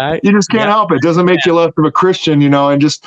Right? 0.00 0.20
you 0.22 0.32
just 0.32 0.50
can't 0.50 0.64
Yeah. 0.66 0.72
help 0.72 0.92
it. 0.92 1.00
Doesn't 1.00 1.24
make 1.26 1.44
you 1.46 1.54
less 1.54 1.72
of 1.76 1.84
a 1.84 1.90
Christian, 1.90 2.40
you 2.40 2.48
know, 2.48 2.68
and 2.68 2.80
just, 2.80 3.04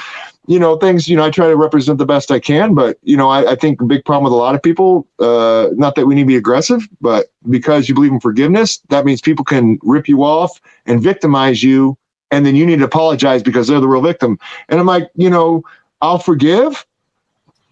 you 0.47 0.59
know, 0.59 0.77
things, 0.77 1.07
you 1.07 1.15
know, 1.15 1.23
I 1.25 1.29
try 1.29 1.47
to 1.47 1.55
represent 1.55 1.97
the 1.99 2.05
best 2.05 2.31
I 2.31 2.39
can, 2.39 2.73
but, 2.73 2.97
you 3.03 3.17
know, 3.17 3.29
I, 3.29 3.51
I 3.51 3.55
think 3.55 3.81
a 3.81 3.85
big 3.85 4.03
problem 4.05 4.23
with 4.25 4.33
a 4.33 4.37
lot 4.37 4.55
of 4.55 4.63
people, 4.63 5.07
uh, 5.19 5.67
not 5.75 5.95
that 5.95 6.05
we 6.07 6.15
need 6.15 6.23
to 6.23 6.27
be 6.27 6.35
aggressive, 6.35 6.87
but 7.01 7.27
because 7.49 7.87
you 7.89 7.95
believe 7.95 8.11
in 8.11 8.19
forgiveness, 8.19 8.79
that 8.89 9.05
means 9.05 9.21
people 9.21 9.45
can 9.45 9.77
rip 9.83 10.07
you 10.07 10.23
off 10.23 10.59
and 10.85 11.01
victimize 11.01 11.61
you. 11.63 11.97
And 12.31 12.45
then 12.45 12.55
you 12.55 12.65
need 12.65 12.79
to 12.79 12.85
apologize 12.85 13.43
because 13.43 13.67
they're 13.67 13.79
the 13.79 13.87
real 13.87 14.01
victim. 14.01 14.39
And 14.69 14.79
I'm 14.79 14.85
like, 14.85 15.09
you 15.15 15.29
know, 15.29 15.63
I'll 16.01 16.19
forgive. 16.19 16.85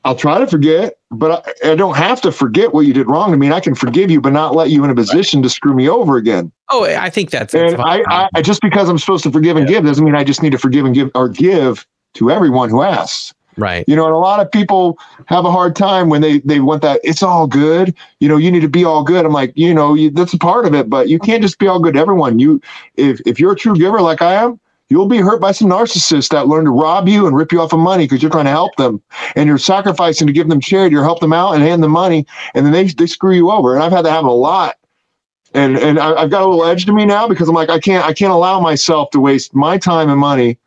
I'll 0.05 0.15
try 0.15 0.37
to 0.37 0.45
forget, 0.45 0.99
but 1.09 1.47
I, 1.65 1.71
I 1.71 1.75
don't 1.75 1.97
have 1.97 2.21
to 2.21 2.31
forget 2.31 2.73
what 2.75 2.81
you 2.81 2.93
did 2.93 3.07
wrong. 3.07 3.33
I 3.33 3.37
mean, 3.37 3.51
I 3.51 3.59
can 3.59 3.73
forgive 3.73 4.11
you, 4.11 4.21
but 4.21 4.33
not 4.33 4.53
let 4.53 4.69
you 4.69 4.83
in 4.83 4.91
a 4.91 4.95
position 4.95 5.41
to 5.41 5.49
screw 5.49 5.73
me 5.73 5.89
over 5.89 6.15
again. 6.15 6.51
Oh, 6.69 6.85
I 6.85 7.09
think 7.09 7.31
that's, 7.31 7.53
that's 7.53 7.73
And 7.73 7.81
I, 7.81 8.03
I, 8.07 8.29
I 8.35 8.41
just 8.43 8.61
because 8.61 8.87
I'm 8.87 8.99
supposed 8.99 9.23
to 9.23 9.31
forgive 9.31 9.57
and 9.57 9.67
give 9.67 9.83
doesn't 9.83 10.05
mean 10.05 10.15
I 10.15 10.23
just 10.23 10.43
need 10.43 10.51
to 10.51 10.59
forgive 10.59 10.85
and 10.85 10.93
give 10.93 11.09
or 11.15 11.27
give 11.27 11.87
to 12.13 12.29
everyone 12.29 12.69
who 12.69 12.83
asks. 12.83 13.33
right. 13.57 13.83
You 13.87 13.95
know, 13.95 14.05
and 14.05 14.13
a 14.13 14.19
lot 14.19 14.39
of 14.39 14.51
people 14.51 14.99
have 15.25 15.43
a 15.43 15.51
hard 15.51 15.75
time 15.75 16.09
when 16.09 16.21
they 16.21 16.37
they 16.39 16.59
want 16.59 16.83
that. 16.83 17.01
It's 17.03 17.23
all 17.23 17.47
good. 17.47 17.95
You 18.19 18.29
know, 18.29 18.37
you 18.37 18.51
need 18.51 18.61
to 18.61 18.69
be 18.69 18.85
all 18.85 19.03
good. 19.03 19.25
I'm 19.25 19.33
like, 19.33 19.57
you 19.57 19.73
know, 19.73 19.95
you, 19.95 20.11
that's 20.11 20.33
a 20.33 20.37
part 20.37 20.67
of 20.67 20.75
it, 20.75 20.87
but 20.87 21.09
you 21.09 21.17
can't 21.17 21.41
just 21.41 21.57
be 21.57 21.67
all 21.67 21.79
good 21.79 21.95
to 21.95 21.99
everyone. 21.99 22.37
You, 22.37 22.61
if 22.95 23.21
if 23.25 23.39
you're 23.39 23.53
a 23.53 23.55
true 23.55 23.75
giver 23.75 24.01
like 24.01 24.21
I 24.21 24.35
am, 24.35 24.59
you'll 24.89 25.07
be 25.07 25.17
hurt 25.17 25.41
by 25.41 25.51
some 25.51 25.69
narcissists 25.69 26.29
that 26.29 26.47
learn 26.47 26.65
to 26.65 26.71
rob 26.71 27.07
you 27.07 27.27
and 27.27 27.35
rip 27.35 27.51
you 27.51 27.61
off 27.61 27.73
of 27.73 27.79
money 27.79 28.05
because 28.05 28.21
you're 28.21 28.31
trying 28.31 28.45
to 28.45 28.51
help 28.51 28.75
them, 28.75 29.01
and 29.35 29.47
you're 29.47 29.57
sacrificing 29.57 30.27
to 30.27 30.33
give 30.33 30.49
them 30.49 30.59
charity 30.59 30.95
or 30.95 31.03
help 31.03 31.19
them 31.19 31.33
out 31.33 31.53
and 31.53 31.63
hand 31.63 31.83
them 31.83 31.91
money, 31.91 32.25
and 32.53 32.65
then 32.65 32.73
they 32.73 32.85
they 32.85 33.07
screw 33.07 33.33
you 33.33 33.51
over. 33.51 33.75
And 33.75 33.83
I've 33.83 33.91
had 33.91 34.03
that 34.05 34.11
happen 34.11 34.29
a 34.29 34.33
lot. 34.33 34.77
And 35.53 35.77
and 35.77 35.99
I, 35.99 36.13
I've 36.23 36.29
got 36.29 36.43
a 36.43 36.47
little 36.47 36.65
edge 36.65 36.85
to 36.85 36.93
me 36.93 37.05
now 37.05 37.27
because 37.27 37.47
I'm 37.47 37.55
like 37.55 37.69
I 37.69 37.79
can't 37.79 38.05
I 38.05 38.13
can't 38.13 38.31
allow 38.31 38.59
myself 38.59 39.09
to 39.11 39.19
waste 39.19 39.55
my 39.55 39.77
time 39.77 40.09
and 40.09 40.19
money 40.19 40.57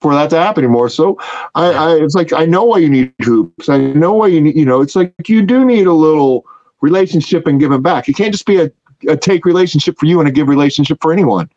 for 0.00 0.14
that 0.14 0.30
to 0.30 0.38
happen 0.38 0.64
anymore. 0.64 0.88
So 0.88 1.18
I, 1.54 1.72
I 1.72 1.96
it's 1.96 2.14
like 2.14 2.32
I 2.32 2.46
know 2.46 2.64
why 2.64 2.78
you 2.78 2.88
need 2.88 3.12
hoops. 3.22 3.68
I 3.68 3.78
know 3.78 4.14
why 4.14 4.28
you 4.28 4.40
need 4.40 4.56
you 4.56 4.64
know, 4.64 4.80
it's 4.80 4.96
like 4.96 5.14
you 5.28 5.42
do 5.42 5.64
need 5.64 5.86
a 5.86 5.92
little 5.92 6.46
relationship 6.80 7.46
and 7.46 7.60
giving 7.60 7.82
back. 7.82 8.08
It 8.08 8.14
can't 8.14 8.32
just 8.32 8.46
be 8.46 8.60
a, 8.60 8.70
a 9.08 9.16
take 9.16 9.44
relationship 9.44 9.98
for 9.98 10.06
you 10.06 10.20
and 10.20 10.28
a 10.28 10.32
give 10.32 10.48
relationship 10.48 10.98
for 11.02 11.12
anyone. 11.12 11.50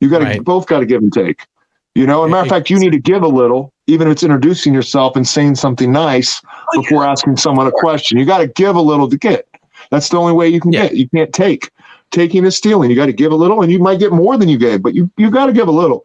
You 0.00 0.08
gotta 0.08 0.24
Right. 0.24 0.44
both 0.44 0.66
gotta 0.66 0.86
give 0.86 1.02
and 1.02 1.12
take. 1.12 1.46
You 1.94 2.06
know, 2.06 2.24
as 2.24 2.28
a 2.28 2.30
matter 2.30 2.42
of 2.42 2.48
fact, 2.48 2.68
you 2.68 2.78
need 2.78 2.92
to 2.92 2.98
give 2.98 3.22
a 3.22 3.28
little, 3.28 3.72
even 3.86 4.06
if 4.08 4.12
it's 4.12 4.22
introducing 4.22 4.74
yourself 4.74 5.16
and 5.16 5.26
saying 5.26 5.54
something 5.54 5.90
nice 5.90 6.42
before 6.74 7.04
asking 7.04 7.38
someone 7.38 7.66
a 7.66 7.72
question. 7.72 8.18
You 8.18 8.26
gotta 8.26 8.46
give 8.48 8.76
a 8.76 8.80
little 8.80 9.08
to 9.08 9.16
get. 9.16 9.48
That's 9.90 10.08
the 10.08 10.18
only 10.18 10.32
way 10.32 10.48
you 10.48 10.60
can 10.60 10.72
Yeah. 10.72 10.82
get. 10.82 10.94
You 10.96 11.08
can't 11.08 11.32
take. 11.32 11.70
Taking 12.10 12.44
is 12.44 12.56
stealing. 12.56 12.90
You 12.90 12.96
got 12.96 13.06
to 13.06 13.12
give 13.12 13.32
a 13.32 13.36
little, 13.36 13.62
and 13.62 13.72
you 13.72 13.78
might 13.78 13.98
get 13.98 14.12
more 14.12 14.36
than 14.36 14.48
you 14.48 14.58
gave, 14.58 14.80
but 14.82 14.94
you 14.94 15.10
you 15.16 15.30
got 15.30 15.46
to 15.46 15.52
give 15.52 15.68
a 15.68 15.72
little. 15.72 16.04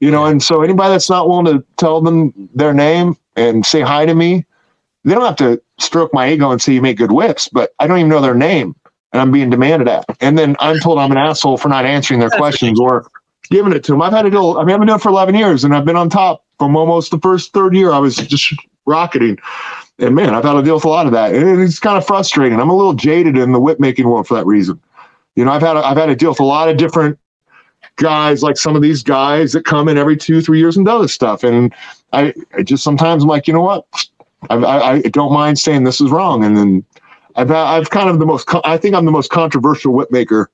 You 0.00 0.10
know, 0.10 0.24
and 0.26 0.42
so 0.42 0.62
anybody 0.62 0.90
that's 0.90 1.10
not 1.10 1.28
willing 1.28 1.46
to 1.46 1.64
tell 1.76 2.00
them 2.00 2.32
their 2.54 2.72
name 2.72 3.16
and 3.36 3.64
say 3.64 3.80
hi 3.80 4.06
to 4.06 4.14
me, 4.14 4.46
they 5.04 5.14
don't 5.14 5.24
have 5.24 5.36
to 5.36 5.60
stroke 5.78 6.12
my 6.14 6.30
ego 6.30 6.50
and 6.50 6.60
say 6.62 6.72
you 6.72 6.82
make 6.82 6.96
good 6.96 7.12
whips, 7.12 7.48
but 7.48 7.72
I 7.78 7.86
don't 7.86 7.98
even 7.98 8.08
know 8.10 8.20
their 8.20 8.34
name, 8.34 8.74
and 9.12 9.22
I'm 9.22 9.30
being 9.30 9.50
demanded 9.50 9.88
at, 9.88 10.04
and 10.20 10.38
then 10.38 10.56
I'm 10.60 10.78
told 10.80 10.98
I'm 10.98 11.10
an 11.12 11.18
asshole 11.18 11.56
for 11.58 11.68
not 11.68 11.84
answering 11.84 12.20
their 12.20 12.30
questions 12.36 12.78
or 12.78 13.10
giving 13.50 13.72
it 13.72 13.84
to 13.84 13.92
them. 13.92 14.02
I've 14.02 14.12
had 14.12 14.22
to 14.22 14.30
do. 14.30 14.58
I 14.58 14.64
mean, 14.64 14.74
I've 14.74 14.80
been 14.80 14.88
doing 14.88 14.98
it 14.98 15.02
for 15.02 15.08
11 15.08 15.34
years, 15.34 15.64
and 15.64 15.74
I've 15.74 15.84
been 15.84 15.96
on 15.96 16.10
top 16.10 16.44
from 16.58 16.76
almost 16.76 17.10
the 17.10 17.18
first 17.18 17.52
third 17.52 17.74
year. 17.74 17.92
I 17.92 17.98
was 17.98 18.16
just 18.16 18.54
rocketing, 18.88 19.38
And 19.98 20.14
man, 20.14 20.34
I've 20.34 20.44
had 20.44 20.54
to 20.54 20.62
deal 20.62 20.74
with 20.74 20.84
a 20.84 20.88
lot 20.88 21.06
of 21.06 21.12
that. 21.12 21.34
And 21.34 21.60
it's 21.60 21.78
kind 21.78 21.96
of 21.96 22.06
frustrating. 22.06 22.58
I'm 22.58 22.70
a 22.70 22.76
little 22.76 22.94
jaded 22.94 23.36
in 23.36 23.52
the 23.52 23.60
whip 23.60 23.78
making 23.78 24.08
world 24.08 24.26
for 24.26 24.34
that 24.34 24.46
reason. 24.46 24.80
You 25.36 25.44
know, 25.44 25.52
I've 25.52 25.62
had, 25.62 25.76
I've 25.76 25.96
had 25.96 26.06
to 26.06 26.16
deal 26.16 26.30
with 26.30 26.40
a 26.40 26.44
lot 26.44 26.68
of 26.68 26.78
different 26.78 27.18
guys, 27.96 28.42
like 28.42 28.56
some 28.56 28.74
of 28.74 28.82
these 28.82 29.02
guys 29.02 29.52
that 29.52 29.64
come 29.64 29.88
in 29.88 29.98
every 29.98 30.16
two, 30.16 30.40
three 30.40 30.58
years 30.58 30.76
and 30.76 30.86
do 30.86 31.00
this 31.00 31.12
stuff. 31.12 31.44
And 31.44 31.72
I, 32.12 32.34
I 32.56 32.62
just 32.62 32.82
sometimes 32.82 33.22
I'm 33.22 33.28
like, 33.28 33.46
you 33.46 33.54
know 33.54 33.62
what? 33.62 33.86
I, 34.50 34.56
I, 34.56 34.92
I 34.94 35.00
don't 35.02 35.32
mind 35.32 35.58
saying 35.58 35.84
this 35.84 36.00
is 36.00 36.10
wrong. 36.10 36.44
And 36.44 36.56
then 36.56 36.84
I've, 37.38 37.52
uh, 37.52 37.64
I've 37.64 37.90
kind 37.90 38.10
of 38.10 38.18
the 38.18 38.26
most, 38.26 38.48
I 38.64 38.76
think 38.76 38.96
I'm 38.96 39.04
the 39.04 39.12
most 39.12 39.30
controversial 39.30 39.92
whip 39.92 40.10
maker 40.10 40.50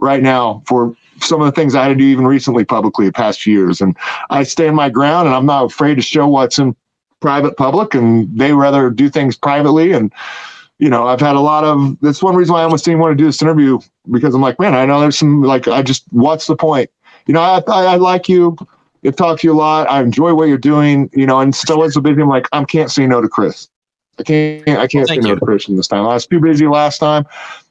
right 0.00 0.20
now 0.20 0.62
for 0.66 0.96
some 1.20 1.40
of 1.40 1.46
the 1.46 1.52
things 1.52 1.76
I 1.76 1.84
had 1.84 1.90
to 1.90 1.94
do 1.94 2.04
even 2.04 2.26
recently 2.26 2.64
publicly 2.64 3.06
the 3.06 3.12
past 3.12 3.46
years. 3.46 3.80
And 3.80 3.96
I 4.28 4.42
stand 4.42 4.74
my 4.74 4.90
ground 4.90 5.28
and 5.28 5.36
I'm 5.36 5.46
not 5.46 5.64
afraid 5.64 5.94
to 5.94 6.02
show 6.02 6.26
what's 6.26 6.58
in 6.58 6.74
private 7.20 7.56
public 7.56 7.94
and 7.94 8.36
they 8.36 8.52
rather 8.52 8.90
do 8.90 9.08
things 9.08 9.38
privately. 9.38 9.92
And, 9.92 10.12
you 10.80 10.90
know, 10.90 11.06
I've 11.06 11.20
had 11.20 11.36
a 11.36 11.40
lot 11.40 11.62
of, 11.62 11.96
that's 12.00 12.20
one 12.20 12.34
reason 12.34 12.52
why 12.54 12.62
I 12.62 12.64
almost 12.64 12.84
didn't 12.84 12.98
want 12.98 13.16
to 13.16 13.22
do 13.22 13.26
this 13.26 13.40
interview 13.40 13.78
because 14.10 14.34
I'm 14.34 14.42
like, 14.42 14.58
man, 14.58 14.74
I 14.74 14.84
know 14.84 15.00
there's 15.00 15.16
some, 15.16 15.42
like, 15.44 15.68
I 15.68 15.82
just, 15.82 16.04
what's 16.10 16.48
the 16.48 16.56
point? 16.56 16.90
You 17.26 17.34
know, 17.34 17.40
I, 17.42 17.62
I, 17.68 17.84
I 17.84 17.96
like 17.96 18.28
you. 18.28 18.56
I've 19.06 19.14
talked 19.14 19.42
to 19.42 19.46
you 19.46 19.52
a 19.52 19.54
lot. 19.54 19.88
I 19.88 20.02
enjoy 20.02 20.34
what 20.34 20.48
you're 20.48 20.58
doing, 20.58 21.10
you 21.12 21.26
know, 21.26 21.38
and 21.38 21.54
still 21.54 21.84
as 21.84 21.96
a 21.96 22.00
busy, 22.00 22.20
I'm 22.20 22.28
like, 22.28 22.48
I 22.50 22.64
can't 22.64 22.90
say 22.90 23.06
no 23.06 23.20
to 23.20 23.28
Chris. 23.28 23.68
I 24.18 24.22
can't, 24.22 24.68
I 24.68 24.86
can't 24.86 25.08
well, 25.08 25.16
say 25.16 25.16
no 25.16 25.34
to 25.34 25.40
Christian 25.40 25.76
this 25.76 25.88
time. 25.88 26.04
I 26.04 26.14
was 26.14 26.26
too 26.26 26.40
busy 26.40 26.66
last 26.66 26.98
time, 26.98 27.26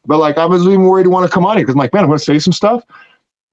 but 0.05 0.17
like 0.17 0.37
I 0.37 0.45
was 0.45 0.65
even 0.65 0.83
worried 0.83 1.03
to 1.03 1.09
want 1.09 1.29
to 1.29 1.33
come 1.33 1.45
on 1.45 1.57
here 1.57 1.65
because 1.65 1.75
I'm 1.75 1.79
like, 1.79 1.93
man, 1.93 2.03
I'm 2.03 2.09
going 2.09 2.19
to 2.19 2.25
say 2.25 2.39
some 2.39 2.53
stuff, 2.53 2.83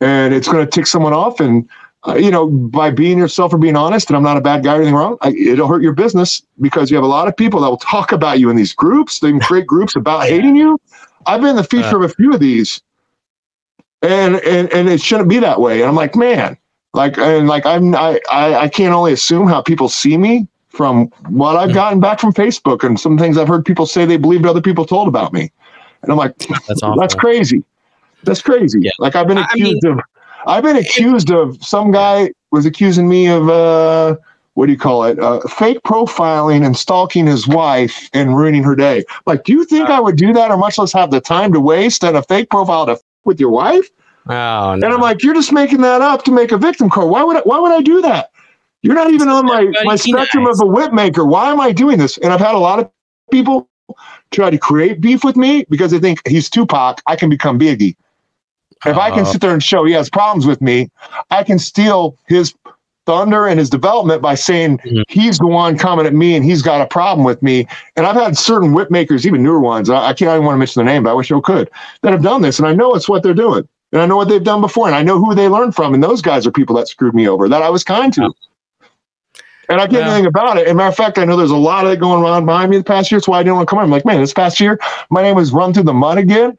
and 0.01 0.33
it's 0.33 0.49
going 0.49 0.65
to 0.65 0.71
tick 0.71 0.87
someone 0.87 1.13
off, 1.13 1.41
and 1.41 1.69
uh, 2.07 2.15
you 2.15 2.31
know, 2.31 2.47
by 2.47 2.91
being 2.91 3.19
yourself 3.19 3.53
or 3.53 3.59
being 3.59 3.77
honest, 3.77 4.09
and 4.09 4.17
I'm 4.17 4.23
not 4.23 4.37
a 4.37 4.41
bad 4.41 4.65
guy 4.65 4.75
or 4.75 4.77
anything 4.77 4.95
wrong, 4.95 5.19
I, 5.21 5.31
it'll 5.31 5.67
hurt 5.67 5.83
your 5.83 5.93
business 5.93 6.43
because 6.61 6.91
you 6.91 6.97
have 6.97 7.05
a 7.05 7.09
lot 7.09 7.29
of 7.29 7.37
people 7.37 7.61
that 7.61 7.69
will 7.69 7.77
talk 7.77 8.13
about 8.13 8.39
you 8.39 8.51
in 8.51 8.57
these 8.57 8.73
groups. 8.73 9.21
They 9.21 9.37
create 9.41 9.67
groups 9.67 9.97
about 9.97 10.25
hating 10.29 10.57
you. 10.57 10.81
I've 11.27 11.43
been 11.43 11.57
the 11.57 11.65
feature 11.65 12.01
uh, 12.01 12.05
of 12.05 12.11
a 12.11 12.15
few 12.15 12.33
of 12.33 12.41
these, 12.41 12.81
and 14.01 14.37
and 14.37 14.73
and 14.73 14.89
it 14.89 15.01
shouldn't 15.01 15.29
be 15.29 15.41
that 15.41 15.61
way. 15.61 15.81
And 15.81 15.89
I'm 15.89 15.97
like, 15.97 16.17
man, 16.17 16.57
like 16.95 17.19
and 17.19 17.49
like 17.49 17.67
I'm 17.67 17.95
I 17.95 18.21
I, 18.31 18.55
I 18.55 18.69
can't 18.69 18.95
only 18.95 19.13
assume 19.13 19.49
how 19.49 19.61
people 19.61 19.89
see 19.89 20.17
me 20.17 20.47
from 20.79 21.09
what 21.29 21.57
I've 21.57 21.75
gotten 21.75 21.99
back 21.99 22.21
from 22.21 22.33
Facebook 22.33 22.85
and 22.85 22.99
some 22.99 23.19
things 23.19 23.37
I've 23.37 23.49
heard 23.49 23.65
people 23.65 23.85
say 23.85 24.07
they 24.07 24.17
believed 24.17 24.47
other 24.47 24.63
people 24.63 24.87
told 24.87 25.09
about 25.09 25.33
me. 25.33 25.51
And 26.03 26.13
I'm 26.13 26.17
like, 26.17 26.39
that's, 26.39 26.81
that's 26.81 27.15
crazy. 27.17 27.65
That's 28.23 28.41
crazy. 28.41 28.79
Yeah. 28.83 28.93
Like 29.01 29.17
I've 29.17 29.27
been 29.27 29.39
accused 29.39 29.85
I 29.85 29.89
mean, 29.89 29.99
of, 29.99 30.05
I've 30.47 30.63
been 30.63 30.77
accused 30.77 31.33
of 31.33 31.63
some 31.63 31.91
guy 31.91 32.31
was 32.53 32.65
accusing 32.65 33.09
me 33.09 33.27
of, 33.27 33.49
uh, 33.49 34.17
what 34.55 34.67
do 34.67 34.73
you 34.73 34.79
call 34.79 35.03
it? 35.03 35.19
Uh, 35.19 35.41
fake 35.49 35.83
profiling 35.83 36.65
and 36.65 36.77
stalking 36.77 37.27
his 37.27 37.49
wife 37.49 38.09
and 38.13 38.37
ruining 38.37 38.63
her 38.63 38.77
day. 38.77 39.05
Like, 39.27 39.43
do 39.43 39.53
you 39.53 39.65
think 39.65 39.89
uh, 39.89 39.95
I 39.95 40.01
would 40.01 40.17
do 40.17 40.33
that 40.33 40.53
or 40.53 40.57
much 40.57 40.79
less 40.79 40.93
have 40.93 41.11
the 41.11 41.21
time 41.21 41.53
to 41.55 41.61
waste 41.61 42.05
on 42.05 42.15
a 42.15 42.23
fake 42.23 42.51
profile 42.51 42.87
to 42.87 42.93
f- 42.93 43.01
with 43.25 43.41
your 43.41 43.51
wife? 43.51 43.89
Oh, 44.29 44.33
no. 44.33 44.73
And 44.75 44.85
I'm 44.85 45.01
like, 45.01 45.25
you're 45.25 45.35
just 45.35 45.53
making 45.53 45.81
that 45.81 46.03
up 46.03 46.25
to 46.25 46.31
make 46.31 46.53
a 46.53 46.59
victim 46.59 46.89
card. 46.89 47.09
Why 47.09 47.25
would 47.25 47.37
I, 47.37 47.41
why 47.41 47.59
would 47.59 47.73
I 47.73 47.83
do 47.83 48.01
that? 48.03 48.31
You're 48.89 48.97
not 48.97 49.11
even 49.11 49.29
on 49.29 49.45
my, 49.45 49.71
my 49.85 49.97
spectrum 49.97 50.47
of 50.47 50.59
a 50.63 50.67
whip 50.67 50.95
maker. 50.95 51.23
Why 51.23 51.53
am 51.53 51.61
I 51.61 51.73
doing 51.73 51.99
this? 51.99 52.17
And 52.17 52.33
I've 52.33 52.41
had 52.41 52.55
a 52.55 52.59
lot 52.59 52.79
of 52.79 52.91
people 53.31 53.69
try 54.31 54.49
to 54.49 54.57
create 54.57 55.03
beef 55.03 55.25
with 55.25 55.37
me 55.37 55.67
because 55.69 55.91
they 55.91 55.99
think 55.99 56.27
he's 56.27 56.49
Tupac. 56.49 57.03
I 57.07 57.15
can 57.15 57.29
become 57.29 57.59
Biggie. 57.59 57.97
If 58.87 58.97
uh, 58.97 59.01
I 59.01 59.11
can 59.11 59.27
sit 59.27 59.43
there 59.43 59.53
and 59.53 59.63
show 59.63 59.85
he 59.85 59.93
has 59.93 60.09
problems 60.09 60.47
with 60.47 60.63
me, 60.63 60.91
I 61.31 61.45
can 61.45 61.59
steal 61.59 62.17
his 62.29 62.55
thunder 63.05 63.47
and 63.47 63.59
his 63.59 63.69
development 63.69 64.23
by 64.23 64.37
saying 64.37 64.79
mm-hmm. 64.79 65.03
he's 65.09 65.37
the 65.37 65.47
one 65.47 65.77
coming 65.77 66.07
at 66.07 66.15
me 66.15 66.35
and 66.35 66.43
he's 66.43 66.63
got 66.63 66.81
a 66.81 66.87
problem 66.87 67.27
with 67.27 67.43
me. 67.43 67.67
And 67.95 68.07
I've 68.07 68.17
had 68.17 68.39
certain 68.39 68.73
whip 68.73 68.91
makers, 68.91 69.27
even 69.27 69.43
newer 69.43 69.61
ones, 69.61 69.91
I, 69.91 69.99
I 69.99 70.15
can't 70.15 70.31
even 70.31 70.45
want 70.45 70.55
to 70.55 70.59
mention 70.59 70.83
the 70.83 70.91
name, 70.91 71.03
but 71.03 71.11
I 71.11 71.15
wish 71.15 71.31
I 71.31 71.39
could, 71.41 71.69
that 72.01 72.13
have 72.13 72.23
done 72.23 72.41
this. 72.41 72.59
And 72.59 72.67
I 72.67 72.73
know 72.73 72.95
it's 72.95 73.09
what 73.09 73.23
they're 73.23 73.35
doing. 73.35 73.69
And 73.93 74.01
I 74.01 74.07
know 74.07 74.17
what 74.17 74.29
they've 74.29 74.43
done 74.43 74.63
before. 74.63 74.87
And 74.87 74.97
I 74.97 75.03
know 75.03 75.19
who 75.19 75.35
they 75.35 75.49
learned 75.49 75.75
from. 75.75 75.93
And 75.93 76.03
those 76.03 76.23
guys 76.23 76.47
are 76.47 76.51
people 76.51 76.77
that 76.77 76.89
screwed 76.89 77.15
me 77.15 77.29
over 77.29 77.49
that 77.51 77.63
I 77.63 77.69
was 77.71 77.85
kind 77.85 78.13
to. 78.15 78.33
And 79.69 79.81
I 79.81 79.87
can't 79.87 80.05
yeah. 80.05 80.13
anything 80.13 80.27
about 80.27 80.57
it. 80.57 80.67
As 80.67 80.73
a 80.73 80.75
matter 80.75 80.89
of 80.89 80.97
fact, 80.97 81.19
I 81.19 81.25
know 81.25 81.37
there's 81.37 81.51
a 81.51 81.57
lot 81.57 81.85
of 81.85 81.93
it 81.93 82.01
going 82.01 82.25
on 82.25 82.47
behind 82.47 82.71
me 82.71 82.79
the 82.79 82.85
past 82.85 83.11
year. 83.11 83.19
That's 83.19 83.29
why 83.29 83.41
I 83.41 83.43
didn't 83.43 83.57
want 83.57 83.69
to 83.69 83.71
come. 83.71 83.79
I'm 83.81 83.91
like, 83.91 84.07
man, 84.07 84.21
this 84.21 84.33
past 84.33 84.61
year, 84.61 84.81
my 85.11 85.23
name 85.23 85.37
was 85.37 85.53
run 85.53 85.75
through 85.75 85.83
the 85.83 85.93
mud 85.93 86.17
again. 86.17 86.57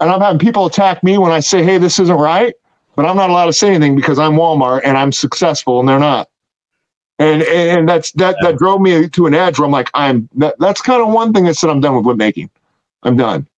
And 0.00 0.10
I'm 0.10 0.20
having 0.20 0.38
people 0.38 0.66
attack 0.66 1.02
me 1.02 1.16
when 1.16 1.32
I 1.32 1.40
say, 1.40 1.62
hey, 1.62 1.78
this 1.78 1.98
isn't 1.98 2.16
right. 2.16 2.54
But 2.94 3.06
I'm 3.06 3.16
not 3.16 3.30
allowed 3.30 3.46
to 3.46 3.52
say 3.52 3.68
anything 3.68 3.96
because 3.96 4.18
I'm 4.18 4.32
Walmart 4.32 4.82
and 4.84 4.96
I'm 4.96 5.12
successful 5.12 5.80
and 5.80 5.88
they're 5.88 5.98
not. 5.98 6.28
And 7.18 7.42
and 7.42 7.88
that's 7.88 8.12
that 8.12 8.36
yeah. 8.40 8.50
that 8.50 8.58
drove 8.58 8.80
me 8.82 9.08
to 9.08 9.26
an 9.26 9.34
edge 9.34 9.58
where 9.58 9.64
I'm 9.64 9.72
like, 9.72 9.90
I'm 9.94 10.28
that, 10.34 10.56
that's 10.58 10.82
kind 10.82 11.00
of 11.00 11.08
one 11.08 11.32
thing 11.32 11.44
that 11.44 11.54
said 11.54 11.70
I'm 11.70 11.80
done 11.80 11.96
with 11.96 12.04
whip 12.04 12.18
making. 12.18 12.50
I'm 13.02 13.16
done. 13.16 13.48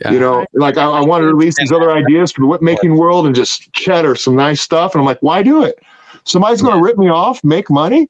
Yeah. 0.00 0.12
You 0.12 0.20
know, 0.20 0.46
like 0.52 0.76
I, 0.76 0.84
I 0.86 1.00
wanted 1.00 1.26
to 1.26 1.34
release 1.34 1.56
these 1.56 1.72
other 1.72 1.90
ideas 1.90 2.32
for 2.32 2.42
the 2.42 2.46
whip 2.46 2.62
making 2.62 2.96
world 2.96 3.26
and 3.26 3.34
just 3.34 3.72
cheddar 3.72 4.14
some 4.16 4.36
nice 4.36 4.60
stuff. 4.60 4.94
And 4.94 5.00
I'm 5.00 5.06
like, 5.06 5.20
why 5.22 5.42
do 5.42 5.64
it? 5.64 5.80
Somebody's 6.24 6.62
going 6.62 6.76
to 6.76 6.82
rip 6.82 6.98
me 6.98 7.08
off, 7.08 7.42
make 7.44 7.70
money. 7.70 8.08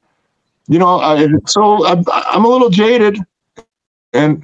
You 0.67 0.79
know, 0.79 0.99
I, 0.99 1.27
so 1.45 1.85
I'm, 1.85 2.03
I'm 2.11 2.45
a 2.45 2.47
little 2.47 2.69
jaded, 2.69 3.19
and 4.13 4.43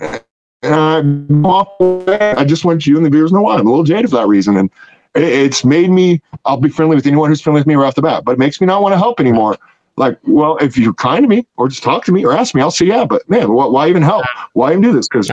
and 0.62 1.46
off. 1.46 1.70
I 1.82 2.46
just 2.46 2.64
want 2.66 2.86
you 2.86 2.98
and 2.98 3.06
the 3.06 3.10
viewers 3.10 3.32
know 3.32 3.42
why 3.42 3.56
I'm 3.56 3.66
a 3.66 3.70
little 3.70 3.84
jaded 3.84 4.12
for 4.12 4.18
that 4.18 4.28
reason, 4.28 4.58
and 4.58 4.70
it, 5.16 5.24
it's 5.24 5.66
made 5.66 5.90
me. 5.90 6.22
I'll 6.46 6.58
be 6.58 6.70
friendly 6.70 6.96
with 6.96 7.08
anyone 7.08 7.30
who's 7.30 7.42
friendly 7.42 7.62
with 7.62 7.68
me 7.68 7.76
right 7.76 7.88
off 7.88 7.96
the 7.96 8.04
bat, 8.04 8.24
but 8.24 8.34
it 8.34 8.40
makes 8.40 8.62
me 8.62 8.68
not 8.68 8.84
want 8.84 8.94
to 8.94 8.98
help 8.98 9.20
anymore. 9.20 9.58
Like, 9.98 10.20
well, 10.24 10.58
if 10.58 10.78
you're 10.78 10.94
kind 10.94 11.24
to 11.24 11.28
me, 11.28 11.48
or 11.58 11.68
just 11.68 11.84
talk 11.84 12.06
to 12.06 12.12
me, 12.12 12.24
or 12.26 12.34
ask 12.34 12.56
me, 12.56 12.62
I'll 12.62 12.72
say 12.72 12.86
yeah. 12.86 13.06
But 13.06 13.28
man, 13.30 13.52
why 13.52 13.90
even 13.90 14.04
help? 14.04 14.26
Why 14.54 14.72
even 14.72 14.82
do 14.82 14.94
this? 14.94 15.08
Because 15.08 15.32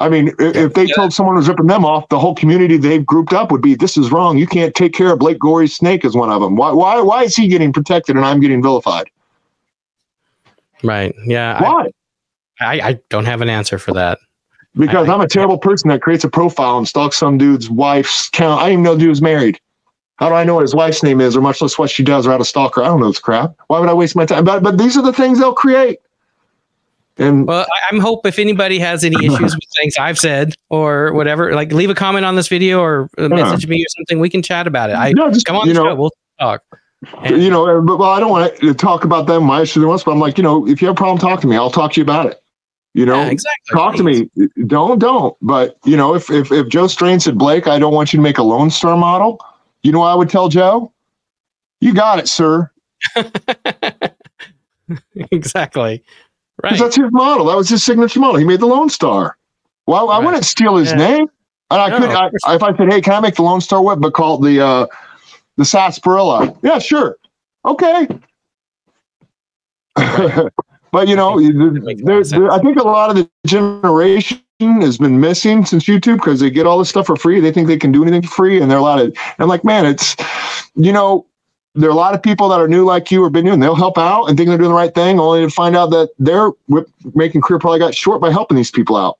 I 0.00 0.08
mean, 0.08 0.28
if, 0.38 0.56
if 0.56 0.74
they 0.74 0.84
yeah. 0.84 0.94
told 0.94 1.12
someone 1.12 1.36
was 1.36 1.48
ripping 1.48 1.66
them 1.66 1.84
off, 1.84 2.08
the 2.08 2.18
whole 2.18 2.34
community 2.34 2.76
they've 2.76 3.04
grouped 3.04 3.32
up 3.32 3.50
would 3.52 3.62
be, 3.62 3.74
"This 3.74 3.96
is 3.96 4.10
wrong. 4.10 4.38
You 4.38 4.46
can't 4.46 4.74
take 4.74 4.92
care 4.92 5.12
of 5.12 5.18
Blake 5.18 5.38
Gorey's 5.38 5.74
snake." 5.74 6.04
Is 6.04 6.14
one 6.14 6.30
of 6.30 6.40
them. 6.40 6.56
Why? 6.56 6.72
Why? 6.72 7.00
Why 7.00 7.22
is 7.22 7.36
he 7.36 7.48
getting 7.48 7.72
protected 7.72 8.16
and 8.16 8.24
I'm 8.24 8.40
getting 8.40 8.62
vilified? 8.62 9.10
Right. 10.82 11.14
Yeah. 11.26 11.62
Why? 11.62 11.90
I, 12.60 12.80
I 12.80 13.00
don't 13.08 13.24
have 13.24 13.40
an 13.40 13.48
answer 13.48 13.78
for 13.78 13.92
that. 13.94 14.18
Because 14.76 15.08
I, 15.08 15.14
am 15.14 15.20
a 15.20 15.28
terrible 15.28 15.58
person 15.58 15.88
that 15.88 16.02
creates 16.02 16.24
a 16.24 16.28
profile 16.28 16.78
and 16.78 16.86
stalks 16.86 17.16
some 17.16 17.38
dude's 17.38 17.70
wife's 17.70 18.28
count. 18.30 18.60
I 18.60 18.64
didn't 18.64 18.72
even 18.72 18.82
know 18.84 18.94
the 18.94 19.00
dude 19.00 19.08
was 19.08 19.22
married. 19.22 19.60
How 20.16 20.28
do 20.28 20.34
I 20.34 20.44
know 20.44 20.54
what 20.54 20.62
his 20.62 20.74
wife's 20.74 21.02
name 21.02 21.20
is, 21.20 21.36
or 21.36 21.40
much 21.40 21.60
less 21.60 21.78
what 21.78 21.90
she 21.90 22.04
does, 22.04 22.26
or 22.26 22.30
how 22.30 22.38
to 22.38 22.44
stalk 22.44 22.76
her? 22.76 22.82
I 22.82 22.86
don't 22.86 23.00
know 23.00 23.08
this 23.08 23.18
crap. 23.18 23.54
Why 23.66 23.80
would 23.80 23.88
I 23.88 23.94
waste 23.94 24.14
my 24.14 24.26
time? 24.26 24.44
But 24.44 24.62
but 24.62 24.78
these 24.78 24.96
are 24.96 25.02
the 25.02 25.12
things 25.12 25.38
they'll 25.38 25.54
create. 25.54 25.98
And 27.16 27.46
well, 27.46 27.66
I'm 27.90 28.00
hope 28.00 28.26
if 28.26 28.38
anybody 28.38 28.78
has 28.78 29.04
any 29.04 29.16
issues 29.24 29.54
with 29.54 29.64
things 29.76 29.96
I've 29.96 30.18
said 30.18 30.54
or 30.68 31.12
whatever, 31.12 31.54
like 31.54 31.72
leave 31.72 31.90
a 31.90 31.94
comment 31.94 32.24
on 32.24 32.36
this 32.36 32.48
video 32.48 32.80
or 32.80 33.08
uh, 33.18 33.28
message 33.28 33.66
me 33.66 33.82
or 33.82 33.88
something. 33.88 34.18
We 34.18 34.30
can 34.30 34.42
chat 34.42 34.66
about 34.66 34.90
it. 34.90 34.94
I 34.94 35.12
no, 35.12 35.30
just, 35.30 35.46
come 35.46 35.56
on 35.56 35.68
the 35.68 35.74
know, 35.74 35.84
show. 35.84 35.94
We'll 35.94 36.12
talk. 36.40 36.62
And, 37.22 37.42
you 37.42 37.50
know, 37.50 37.68
uh, 37.68 37.80
but 37.80 37.98
well, 37.98 38.10
I 38.10 38.20
don't 38.20 38.30
want 38.30 38.56
to 38.56 38.74
talk 38.74 39.04
about 39.04 39.26
them 39.26 39.44
my 39.44 39.62
issues 39.62 39.84
once, 39.84 40.04
but 40.04 40.12
I'm 40.12 40.20
like, 40.20 40.38
you 40.38 40.44
know, 40.44 40.66
if 40.66 40.80
you 40.80 40.88
have 40.88 40.96
a 40.96 40.98
problem, 40.98 41.18
talk 41.18 41.40
to 41.42 41.46
me. 41.46 41.56
I'll 41.56 41.70
talk 41.70 41.92
to 41.92 42.00
you 42.00 42.04
about 42.04 42.26
it. 42.26 42.42
You 42.94 43.04
know, 43.04 43.16
yeah, 43.16 43.30
exactly. 43.30 43.76
talk 43.76 43.96
to 43.96 44.04
me. 44.04 44.30
Uh, 44.40 44.46
don't, 44.66 44.98
don't. 44.98 45.36
But 45.42 45.76
you 45.84 45.96
know, 45.96 46.14
if 46.14 46.30
if 46.30 46.52
if 46.52 46.68
Joe 46.68 46.86
Strain 46.86 47.20
said, 47.20 47.36
Blake, 47.36 47.66
I 47.66 47.78
don't 47.78 47.92
want 47.92 48.12
you 48.12 48.18
to 48.18 48.22
make 48.22 48.38
a 48.38 48.42
Lone 48.42 48.70
Star 48.70 48.96
model. 48.96 49.44
You 49.82 49.92
know, 49.92 50.02
I 50.02 50.14
would 50.14 50.30
tell 50.30 50.48
Joe, 50.48 50.92
you 51.80 51.92
got 51.92 52.18
it, 52.18 52.28
sir. 52.28 52.70
exactly. 55.30 56.02
Right. 56.62 56.78
That's 56.78 56.96
his 56.96 57.10
model. 57.10 57.46
That 57.46 57.56
was 57.56 57.68
his 57.68 57.84
signature 57.84 58.20
model. 58.20 58.36
He 58.36 58.44
made 58.44 58.60
the 58.60 58.66
Lone 58.66 58.88
Star. 58.88 59.36
Well, 59.86 60.08
right. 60.08 60.16
I 60.16 60.18
wouldn't 60.24 60.44
steal 60.44 60.76
his 60.76 60.90
yeah. 60.90 60.96
name. 60.96 61.30
And 61.70 61.80
I 61.80 61.88
no, 61.88 61.98
could, 61.98 62.10
I, 62.10 62.54
if 62.54 62.62
I 62.62 62.76
said, 62.76 62.92
"Hey, 62.92 63.00
can 63.00 63.14
I 63.14 63.20
make 63.20 63.34
the 63.34 63.42
Lone 63.42 63.60
Star 63.60 63.82
whip?" 63.82 63.98
but 64.00 64.14
call 64.14 64.36
it 64.36 64.48
the 64.48 64.64
uh, 64.64 64.86
the 65.56 65.64
sarsaparilla? 65.64 66.56
Yeah, 66.62 66.78
sure. 66.78 67.16
Okay. 67.64 68.06
but 70.92 71.08
you 71.08 71.16
know, 71.16 71.40
there, 71.40 72.22
there, 72.22 72.50
I 72.52 72.58
think 72.60 72.78
a 72.78 72.82
lot 72.82 73.10
of 73.10 73.16
the 73.16 73.28
generation 73.46 74.40
has 74.60 74.98
been 74.98 75.20
missing 75.20 75.64
since 75.64 75.84
YouTube 75.84 76.16
because 76.16 76.40
they 76.40 76.50
get 76.50 76.66
all 76.66 76.78
this 76.78 76.90
stuff 76.90 77.06
for 77.06 77.16
free. 77.16 77.40
They 77.40 77.50
think 77.50 77.66
they 77.66 77.78
can 77.78 77.92
do 77.92 78.02
anything 78.02 78.22
for 78.22 78.28
free, 78.34 78.60
and 78.60 78.70
they're 78.70 78.78
a 78.78 78.82
lot 78.82 79.00
of. 79.00 79.16
I'm 79.38 79.48
like, 79.48 79.64
man, 79.64 79.86
it's 79.86 80.14
you 80.74 80.92
know, 80.92 81.26
there 81.74 81.88
are 81.88 81.92
a 81.92 81.96
lot 81.96 82.14
of 82.14 82.22
people 82.22 82.48
that 82.48 82.60
are 82.60 82.68
new 82.68 82.84
like 82.84 83.10
you 83.10 83.22
or 83.22 83.30
been 83.30 83.44
new 83.44 83.52
and 83.52 83.62
they'll 83.62 83.74
help 83.74 83.98
out 83.98 84.26
and 84.26 84.36
think 84.36 84.48
they're 84.48 84.58
doing 84.58 84.70
the 84.70 84.76
right 84.76 84.94
thing 84.94 85.18
only 85.18 85.40
to 85.40 85.50
find 85.50 85.76
out 85.76 85.90
that 85.90 86.10
their 86.18 86.50
whip 86.68 86.88
making 87.14 87.42
career 87.42 87.58
probably 87.58 87.80
got 87.80 87.94
short 87.94 88.20
by 88.20 88.30
helping 88.30 88.56
these 88.56 88.70
people 88.70 88.96
out. 88.96 89.18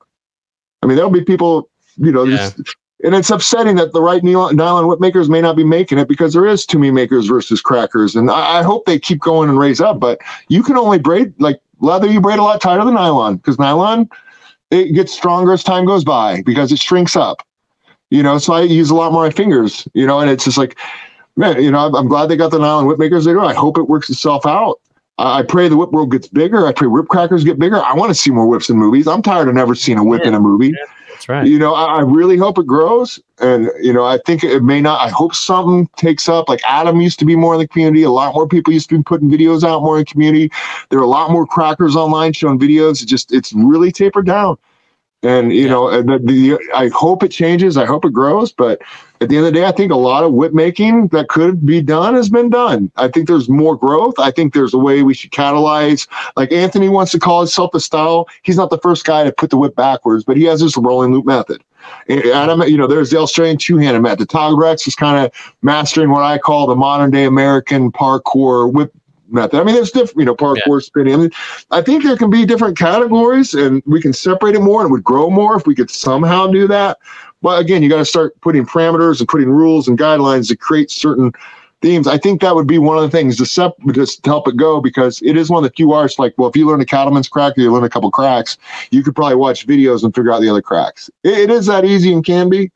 I 0.82 0.86
mean, 0.86 0.96
there'll 0.96 1.10
be 1.10 1.24
people, 1.24 1.68
you 1.96 2.12
know, 2.12 2.24
yeah. 2.24 2.50
and 3.02 3.14
it's 3.14 3.30
upsetting 3.30 3.74
that 3.76 3.92
the 3.92 4.00
right 4.00 4.22
nylon 4.22 4.86
whip 4.86 5.00
makers 5.00 5.28
may 5.28 5.40
not 5.40 5.56
be 5.56 5.64
making 5.64 5.98
it 5.98 6.06
because 6.06 6.32
there 6.32 6.46
is 6.46 6.64
too 6.64 6.78
many 6.78 6.92
makers 6.92 7.26
versus 7.26 7.60
crackers. 7.60 8.14
And 8.14 8.30
I, 8.30 8.60
I 8.60 8.62
hope 8.62 8.84
they 8.84 9.00
keep 9.00 9.20
going 9.20 9.48
and 9.48 9.58
raise 9.58 9.80
up, 9.80 9.98
but 9.98 10.20
you 10.48 10.62
can 10.62 10.76
only 10.76 10.98
braid 10.98 11.34
like 11.40 11.60
leather, 11.80 12.06
you 12.06 12.20
braid 12.20 12.38
a 12.38 12.42
lot 12.42 12.60
tighter 12.60 12.84
than 12.84 12.94
nylon 12.94 13.36
because 13.36 13.58
nylon, 13.58 14.08
it 14.70 14.94
gets 14.94 15.12
stronger 15.12 15.52
as 15.52 15.64
time 15.64 15.86
goes 15.86 16.04
by 16.04 16.42
because 16.42 16.70
it 16.70 16.78
shrinks 16.78 17.16
up, 17.16 17.44
you 18.10 18.22
know, 18.22 18.38
so 18.38 18.52
I 18.52 18.62
use 18.62 18.90
a 18.90 18.94
lot 18.94 19.12
more 19.12 19.24
my 19.24 19.30
fingers, 19.30 19.88
you 19.92 20.06
know, 20.06 20.20
and 20.20 20.30
it's 20.30 20.44
just 20.44 20.58
like, 20.58 20.78
man, 21.36 21.62
you 21.62 21.70
know, 21.70 21.92
I'm, 21.94 22.08
glad 22.08 22.26
they 22.26 22.36
got 22.36 22.50
the 22.50 22.58
nylon 22.58 22.86
whip 22.86 22.98
makers 22.98 23.24
they 23.24 23.32
do. 23.32 23.40
I 23.40 23.54
hope 23.54 23.78
it 23.78 23.88
works 23.88 24.10
itself 24.10 24.46
out. 24.46 24.80
I 25.18 25.42
pray 25.42 25.68
the 25.68 25.76
whip 25.76 25.90
world 25.90 26.10
gets 26.10 26.26
bigger. 26.26 26.66
I 26.66 26.72
pray 26.72 26.88
whip 26.88 27.06
crackers 27.06 27.44
get 27.44 27.58
bigger. 27.58 27.76
I 27.76 27.94
want 27.94 28.10
to 28.10 28.14
see 28.14 28.30
more 28.30 28.48
whips 28.48 28.68
in 28.68 28.76
movies. 28.76 29.06
I'm 29.06 29.22
tired 29.22 29.48
of 29.48 29.54
never 29.54 29.74
seeing 29.74 29.98
a 29.98 30.04
whip 30.04 30.22
yeah. 30.22 30.28
in 30.28 30.34
a 30.34 30.40
movie. 30.40 30.68
Yeah. 30.68 30.92
That's 31.10 31.28
right. 31.28 31.46
You 31.46 31.58
know, 31.60 31.74
I, 31.74 31.98
I, 31.98 32.00
really 32.00 32.36
hope 32.36 32.58
it 32.58 32.66
grows. 32.66 33.20
And, 33.38 33.70
you 33.80 33.92
know, 33.92 34.04
I 34.04 34.18
think 34.26 34.42
it 34.42 34.62
may 34.64 34.80
not. 34.80 35.00
I 35.00 35.10
hope 35.10 35.32
something 35.32 35.88
takes 35.96 36.28
up. 36.28 36.48
Like 36.48 36.60
Adam 36.66 37.00
used 37.00 37.20
to 37.20 37.24
be 37.24 37.36
more 37.36 37.54
in 37.54 37.60
the 37.60 37.68
community. 37.68 38.02
A 38.02 38.10
lot 38.10 38.34
more 38.34 38.48
people 38.48 38.72
used 38.72 38.88
to 38.90 38.96
be 38.96 39.02
putting 39.04 39.30
videos 39.30 39.62
out 39.62 39.82
more 39.82 39.96
in 39.96 40.00
the 40.00 40.10
community. 40.10 40.50
There 40.90 40.98
are 40.98 41.02
a 41.02 41.06
lot 41.06 41.30
more 41.30 41.46
crackers 41.46 41.94
online 41.94 42.32
showing 42.32 42.58
videos. 42.58 43.00
It 43.00 43.06
just, 43.06 43.32
it's 43.32 43.52
really 43.52 43.92
tapered 43.92 44.26
down. 44.26 44.58
And, 45.24 45.52
you 45.52 45.62
yeah. 45.62 45.68
know, 45.70 45.88
uh, 45.88 46.02
the, 46.02 46.18
the, 46.22 46.72
I 46.74 46.88
hope 46.88 47.22
it 47.22 47.30
changes. 47.30 47.76
I 47.76 47.86
hope 47.86 48.04
it 48.04 48.12
grows. 48.12 48.52
But 48.52 48.82
at 49.20 49.28
the 49.28 49.36
end 49.36 49.46
of 49.46 49.52
the 49.52 49.60
day, 49.60 49.66
I 49.66 49.72
think 49.72 49.90
a 49.90 49.96
lot 49.96 50.22
of 50.22 50.32
whip 50.32 50.52
making 50.52 51.08
that 51.08 51.28
could 51.28 51.64
be 51.64 51.80
done 51.80 52.14
has 52.14 52.28
been 52.28 52.50
done. 52.50 52.90
I 52.96 53.08
think 53.08 53.26
there's 53.26 53.48
more 53.48 53.76
growth. 53.76 54.18
I 54.18 54.30
think 54.30 54.52
there's 54.52 54.74
a 54.74 54.78
way 54.78 55.02
we 55.02 55.14
should 55.14 55.30
catalyze. 55.30 56.06
Like 56.36 56.52
Anthony 56.52 56.88
wants 56.88 57.12
to 57.12 57.18
call 57.18 57.40
himself 57.40 57.74
a 57.74 57.80
style. 57.80 58.28
He's 58.42 58.56
not 58.56 58.70
the 58.70 58.78
first 58.78 59.04
guy 59.04 59.24
to 59.24 59.32
put 59.32 59.50
the 59.50 59.56
whip 59.56 59.74
backwards, 59.74 60.24
but 60.24 60.36
he 60.36 60.44
has 60.44 60.60
this 60.60 60.76
rolling 60.76 61.12
loop 61.12 61.24
method. 61.24 61.64
And 62.08 62.24
Adam, 62.26 62.62
you 62.62 62.76
know, 62.76 62.86
there's 62.86 63.10
the 63.10 63.18
Australian 63.18 63.58
two-handed 63.58 64.00
method. 64.00 64.28
Todd 64.28 64.58
Rex 64.58 64.86
is 64.86 64.94
kind 64.94 65.24
of 65.24 65.54
mastering 65.62 66.10
what 66.10 66.22
I 66.22 66.38
call 66.38 66.66
the 66.66 66.76
modern 66.76 67.10
day 67.10 67.24
American 67.24 67.92
parkour 67.92 68.72
whip 68.72 68.92
method. 69.28 69.60
I 69.60 69.64
mean, 69.64 69.74
there's 69.74 69.90
different, 69.90 70.18
you 70.18 70.24
know, 70.24 70.34
parkour 70.34 70.80
yeah. 70.80 70.86
spinning. 70.86 71.14
I, 71.14 71.16
mean, 71.16 71.30
I 71.70 71.82
think 71.82 72.04
there 72.04 72.16
can 72.16 72.30
be 72.30 72.44
different 72.44 72.78
categories 72.78 73.54
and 73.54 73.82
we 73.86 74.00
can 74.00 74.12
separate 74.12 74.54
it 74.54 74.60
more 74.60 74.82
and 74.82 74.90
it 74.90 74.92
would 74.92 75.04
grow 75.04 75.30
more 75.30 75.56
if 75.56 75.66
we 75.66 75.74
could 75.74 75.90
somehow 75.90 76.46
do 76.46 76.66
that. 76.68 76.98
But 77.42 77.60
again, 77.60 77.82
you 77.82 77.88
got 77.88 77.98
to 77.98 78.04
start 78.04 78.40
putting 78.40 78.64
parameters 78.64 79.20
and 79.20 79.28
putting 79.28 79.50
rules 79.50 79.88
and 79.88 79.98
guidelines 79.98 80.48
to 80.48 80.56
create 80.56 80.90
certain 80.90 81.32
themes. 81.82 82.06
I 82.06 82.16
think 82.16 82.40
that 82.40 82.54
would 82.54 82.66
be 82.66 82.78
one 82.78 82.96
of 82.96 83.02
the 83.02 83.10
things 83.10 83.36
to, 83.36 83.46
sep- 83.46 83.76
just 83.92 84.24
to 84.24 84.30
help 84.30 84.48
it 84.48 84.56
go 84.56 84.80
because 84.80 85.20
it 85.22 85.36
is 85.36 85.50
one 85.50 85.62
of 85.62 85.70
the 85.70 85.74
few 85.76 85.92
arts 85.92 86.18
like, 86.18 86.34
well, 86.38 86.48
if 86.48 86.56
you 86.56 86.66
learn 86.66 86.80
a 86.80 86.86
cattleman's 86.86 87.28
crack, 87.28 87.58
or 87.58 87.60
you 87.60 87.70
learn 87.70 87.84
a 87.84 87.90
couple 87.90 88.10
cracks, 88.10 88.56
you 88.90 89.02
could 89.02 89.14
probably 89.14 89.36
watch 89.36 89.66
videos 89.66 90.02
and 90.02 90.14
figure 90.14 90.32
out 90.32 90.40
the 90.40 90.48
other 90.48 90.62
cracks. 90.62 91.10
it, 91.22 91.38
it 91.38 91.50
is 91.50 91.66
that 91.66 91.84
easy 91.84 92.12
and 92.12 92.24
can 92.24 92.48
be. 92.48 92.70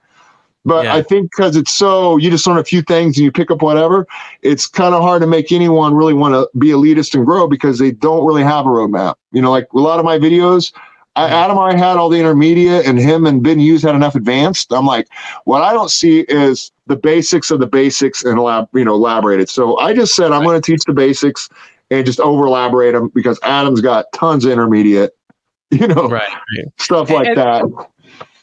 But 0.64 0.84
yeah. 0.84 0.96
I 0.96 1.02
think 1.02 1.30
because 1.30 1.56
it's 1.56 1.72
so, 1.72 2.16
you 2.18 2.30
just 2.30 2.46
learn 2.46 2.58
a 2.58 2.64
few 2.64 2.82
things 2.82 3.16
and 3.16 3.24
you 3.24 3.32
pick 3.32 3.50
up 3.50 3.62
whatever, 3.62 4.06
it's 4.42 4.66
kind 4.66 4.94
of 4.94 5.02
hard 5.02 5.22
to 5.22 5.26
make 5.26 5.50
anyone 5.50 5.94
really 5.94 6.14
want 6.14 6.34
to 6.34 6.58
be 6.58 6.68
elitist 6.68 7.14
and 7.14 7.24
grow 7.24 7.48
because 7.48 7.78
they 7.78 7.90
don't 7.90 8.26
really 8.26 8.42
have 8.42 8.66
a 8.66 8.68
roadmap. 8.68 9.14
You 9.32 9.40
know, 9.40 9.50
like 9.50 9.72
a 9.72 9.78
lot 9.78 9.98
of 9.98 10.04
my 10.04 10.18
videos, 10.18 10.72
I, 11.18 11.28
Adam 11.28 11.58
I 11.58 11.76
had 11.76 11.96
all 11.96 12.08
the 12.08 12.18
intermediate, 12.18 12.86
and 12.86 12.98
him 12.98 13.26
and 13.26 13.42
Ben 13.42 13.58
Hughes 13.58 13.82
had 13.82 13.96
enough 13.96 14.14
advanced. 14.14 14.72
I'm 14.72 14.86
like, 14.86 15.08
what 15.44 15.62
I 15.62 15.72
don't 15.72 15.90
see 15.90 16.20
is 16.20 16.70
the 16.86 16.96
basics 16.96 17.50
of 17.50 17.58
the 17.58 17.66
basics 17.66 18.24
and 18.24 18.38
lab, 18.38 18.68
you 18.72 18.84
know, 18.84 18.94
elaborated. 18.94 19.48
So 19.48 19.76
I 19.78 19.94
just 19.94 20.14
said 20.14 20.30
I'm 20.30 20.44
going 20.44 20.60
to 20.60 20.64
teach 20.64 20.84
the 20.84 20.92
basics 20.92 21.48
and 21.90 22.06
just 22.06 22.20
over 22.20 22.46
elaborate 22.46 22.92
them 22.92 23.08
because 23.08 23.40
Adam's 23.42 23.80
got 23.80 24.12
tons 24.12 24.44
of 24.44 24.52
intermediate, 24.52 25.16
you 25.70 25.88
know, 25.88 26.08
right, 26.08 26.30
right. 26.30 26.66
stuff 26.76 27.10
like 27.10 27.28
and, 27.28 27.36
that. 27.36 27.64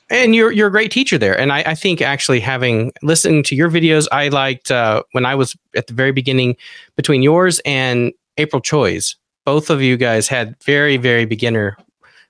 And 0.10 0.36
you're 0.36 0.52
you're 0.52 0.68
a 0.68 0.72
great 0.72 0.92
teacher 0.92 1.18
there, 1.18 1.40
and 1.40 1.52
I, 1.52 1.64
I 1.66 1.76
think 1.76 2.00
actually 2.00 2.40
having 2.40 2.92
listening 3.02 3.42
to 3.44 3.56
your 3.56 3.72
videos, 3.72 4.08
I 4.12 4.28
liked 4.28 4.70
uh, 4.70 5.02
when 5.14 5.26
I 5.26 5.34
was 5.34 5.56
at 5.76 5.88
the 5.88 5.94
very 5.94 6.12
beginning 6.12 6.58
between 6.96 7.24
yours 7.24 7.60
and 7.66 8.14
April 8.38 8.62
Choi's. 8.62 9.16
Both 9.46 9.72
of 9.72 9.82
you 9.82 9.98
guys 9.98 10.28
had 10.28 10.56
very 10.64 10.98
very 10.98 11.26
beginner 11.26 11.76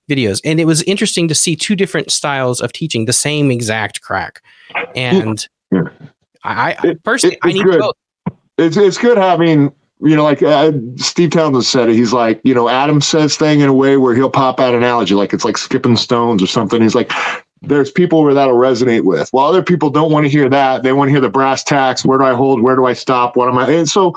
videos 0.09 0.39
and 0.43 0.59
it 0.59 0.65
was 0.65 0.83
interesting 0.83 1.27
to 1.27 1.35
see 1.35 1.55
two 1.55 1.75
different 1.75 2.11
styles 2.11 2.61
of 2.61 2.71
teaching 2.71 3.05
the 3.05 3.13
same 3.13 3.51
exact 3.51 4.01
crack 4.01 4.41
and 4.95 5.47
yeah. 5.71 5.81
i, 6.43 6.75
I 6.77 6.95
personally 7.03 7.35
it, 7.35 7.39
i 7.43 7.51
need 7.51 7.63
good. 7.63 7.79
both 7.79 7.95
it's, 8.57 8.77
it's 8.77 8.97
good 8.97 9.17
having 9.17 9.73
you 10.01 10.15
know 10.15 10.23
like 10.23 10.43
uh, 10.43 10.71
steve 10.95 11.31
townsend 11.31 11.65
said 11.65 11.89
it 11.89 11.95
he's 11.95 12.13
like 12.13 12.39
you 12.43 12.53
know 12.53 12.69
adam 12.69 13.01
says 13.01 13.35
thing 13.35 13.61
in 13.61 13.69
a 13.69 13.73
way 13.73 13.97
where 13.97 14.13
he'll 14.13 14.29
pop 14.29 14.59
out 14.59 14.73
an 14.73 14.83
analogy 14.83 15.15
like 15.15 15.33
it's 15.33 15.45
like 15.45 15.57
skipping 15.57 15.95
stones 15.95 16.43
or 16.43 16.47
something 16.47 16.81
he's 16.81 16.95
like 16.95 17.11
there's 17.61 17.91
people 17.91 18.23
where 18.23 18.33
that'll 18.33 18.55
resonate 18.55 19.03
with. 19.03 19.29
While 19.31 19.47
other 19.47 19.63
people 19.63 19.89
don't 19.89 20.11
want 20.11 20.25
to 20.25 20.29
hear 20.29 20.49
that, 20.49 20.83
they 20.83 20.93
want 20.93 21.07
to 21.07 21.11
hear 21.11 21.21
the 21.21 21.29
brass 21.29 21.63
tacks. 21.63 22.05
Where 22.05 22.17
do 22.17 22.25
I 22.25 22.33
hold? 22.33 22.61
Where 22.61 22.75
do 22.75 22.85
I 22.85 22.93
stop? 22.93 23.35
What 23.35 23.49
am 23.49 23.57
I? 23.57 23.69
And 23.69 23.89
so 23.89 24.15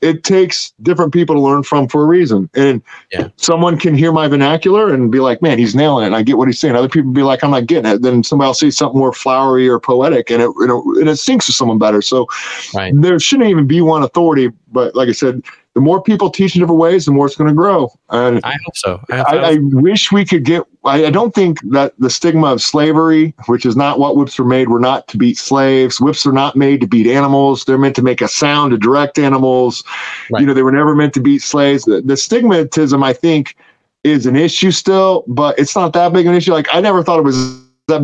it 0.00 0.22
takes 0.24 0.72
different 0.82 1.12
people 1.12 1.34
to 1.34 1.40
learn 1.40 1.62
from 1.62 1.88
for 1.88 2.02
a 2.02 2.06
reason. 2.06 2.48
And 2.54 2.82
yeah. 3.10 3.28
someone 3.36 3.78
can 3.78 3.94
hear 3.94 4.12
my 4.12 4.28
vernacular 4.28 4.92
and 4.92 5.10
be 5.10 5.20
like, 5.20 5.42
man, 5.42 5.58
he's 5.58 5.74
nailing 5.74 6.04
it. 6.04 6.06
And 6.08 6.16
I 6.16 6.22
get 6.22 6.38
what 6.38 6.48
he's 6.48 6.58
saying. 6.58 6.76
Other 6.76 6.88
people 6.88 7.10
be 7.10 7.22
like, 7.22 7.42
I'm 7.42 7.50
not 7.50 7.66
getting 7.66 7.90
it. 7.90 8.02
Then 8.02 8.22
somebody 8.22 8.46
else 8.46 8.60
say 8.60 8.70
something 8.70 8.98
more 8.98 9.12
flowery 9.12 9.68
or 9.68 9.80
poetic 9.80 10.30
and 10.30 10.42
it, 10.42 10.50
you 10.58 10.66
know, 10.66 10.82
and 10.98 11.08
it 11.08 11.16
sinks 11.16 11.46
to 11.46 11.52
someone 11.52 11.78
better. 11.78 12.02
So 12.02 12.28
right. 12.74 12.92
there 12.94 13.18
shouldn't 13.18 13.50
even 13.50 13.66
be 13.66 13.80
one 13.80 14.02
authority. 14.02 14.50
But 14.70 14.94
like 14.94 15.08
I 15.08 15.12
said, 15.12 15.44
the 15.78 15.82
more 15.82 16.02
people 16.02 16.28
teach 16.28 16.56
in 16.56 16.60
different 16.60 16.80
ways, 16.80 17.04
the 17.04 17.12
more 17.12 17.26
it's 17.26 17.36
going 17.36 17.46
to 17.46 17.54
grow. 17.54 17.88
And 18.10 18.40
I 18.42 18.56
hope 18.64 18.76
so. 18.76 19.00
I, 19.12 19.20
I, 19.20 19.50
I 19.50 19.58
wish 19.60 20.10
we 20.10 20.24
could 20.24 20.44
get. 20.44 20.64
I, 20.84 21.06
I, 21.06 21.10
don't 21.10 21.32
think 21.32 21.60
that 21.70 21.94
the 22.00 22.10
stigma 22.10 22.48
of 22.48 22.60
slavery, 22.60 23.32
which 23.46 23.64
is 23.64 23.76
not 23.76 24.00
what 24.00 24.16
whips 24.16 24.36
were 24.40 24.44
made, 24.44 24.70
were 24.70 24.80
not 24.80 25.06
to 25.06 25.16
beat 25.16 25.38
slaves. 25.38 26.00
Whips 26.00 26.26
are 26.26 26.32
not 26.32 26.56
made 26.56 26.80
to 26.80 26.88
beat 26.88 27.06
animals. 27.06 27.64
They're 27.64 27.78
meant 27.78 27.94
to 27.94 28.02
make 28.02 28.20
a 28.20 28.26
sound 28.26 28.72
to 28.72 28.76
direct 28.76 29.20
animals. 29.20 29.84
Right. 30.32 30.40
You 30.40 30.48
know, 30.48 30.54
they 30.54 30.64
were 30.64 30.72
never 30.72 30.96
meant 30.96 31.14
to 31.14 31.20
beat 31.20 31.42
slaves. 31.42 31.84
The, 31.84 32.00
the 32.00 32.14
stigmatism, 32.14 33.04
I 33.04 33.12
think, 33.12 33.54
is 34.02 34.26
an 34.26 34.34
issue 34.34 34.72
still, 34.72 35.22
but 35.28 35.56
it's 35.60 35.76
not 35.76 35.92
that 35.92 36.12
big 36.12 36.26
of 36.26 36.32
an 36.32 36.38
issue. 36.38 36.54
Like 36.54 36.66
I 36.72 36.80
never 36.80 37.04
thought 37.04 37.20
it 37.20 37.24
was 37.24 37.62
that 37.86 38.02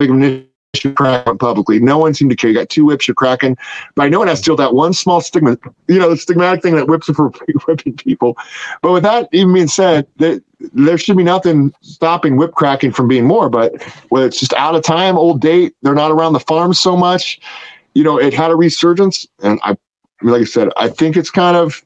big 0.00 0.10
of 0.10 0.16
an 0.16 0.22
issue 0.24 0.48
cracking 0.92 1.38
publicly. 1.38 1.80
No 1.80 1.98
one 1.98 2.14
seemed 2.14 2.30
to 2.30 2.36
care. 2.36 2.50
You 2.50 2.56
got 2.56 2.68
two 2.68 2.84
whips 2.84 3.08
you're 3.08 3.14
cracking. 3.14 3.56
But 3.94 4.04
I 4.04 4.08
know 4.08 4.22
it 4.22 4.28
has 4.28 4.38
still 4.38 4.56
that 4.56 4.74
one 4.74 4.92
small 4.92 5.20
stigma, 5.20 5.56
you 5.88 5.98
know, 5.98 6.10
the 6.10 6.16
stigmatic 6.16 6.62
thing 6.62 6.76
that 6.76 6.88
whips 6.88 7.08
are 7.08 7.14
for 7.14 7.30
whipping 7.66 7.96
people. 7.96 8.36
But 8.82 8.92
with 8.92 9.02
that 9.02 9.28
even 9.32 9.54
being 9.54 9.68
said, 9.68 10.06
there, 10.16 10.40
there 10.72 10.98
should 10.98 11.16
be 11.16 11.24
nothing 11.24 11.72
stopping 11.80 12.36
whip 12.36 12.52
cracking 12.52 12.92
from 12.92 13.08
being 13.08 13.26
more. 13.26 13.48
But 13.48 13.82
whether 14.08 14.26
it's 14.26 14.40
just 14.40 14.54
out 14.54 14.74
of 14.74 14.82
time, 14.82 15.16
old 15.16 15.40
date, 15.40 15.74
they're 15.82 15.94
not 15.94 16.10
around 16.10 16.32
the 16.32 16.40
farm 16.40 16.74
so 16.74 16.96
much, 16.96 17.40
you 17.94 18.02
know, 18.02 18.18
it 18.18 18.34
had 18.34 18.50
a 18.50 18.56
resurgence. 18.56 19.26
And 19.42 19.60
I, 19.62 19.76
like 20.22 20.42
I 20.42 20.44
said, 20.44 20.68
I 20.76 20.88
think 20.88 21.16
it's 21.16 21.30
kind 21.30 21.56
of 21.56 21.83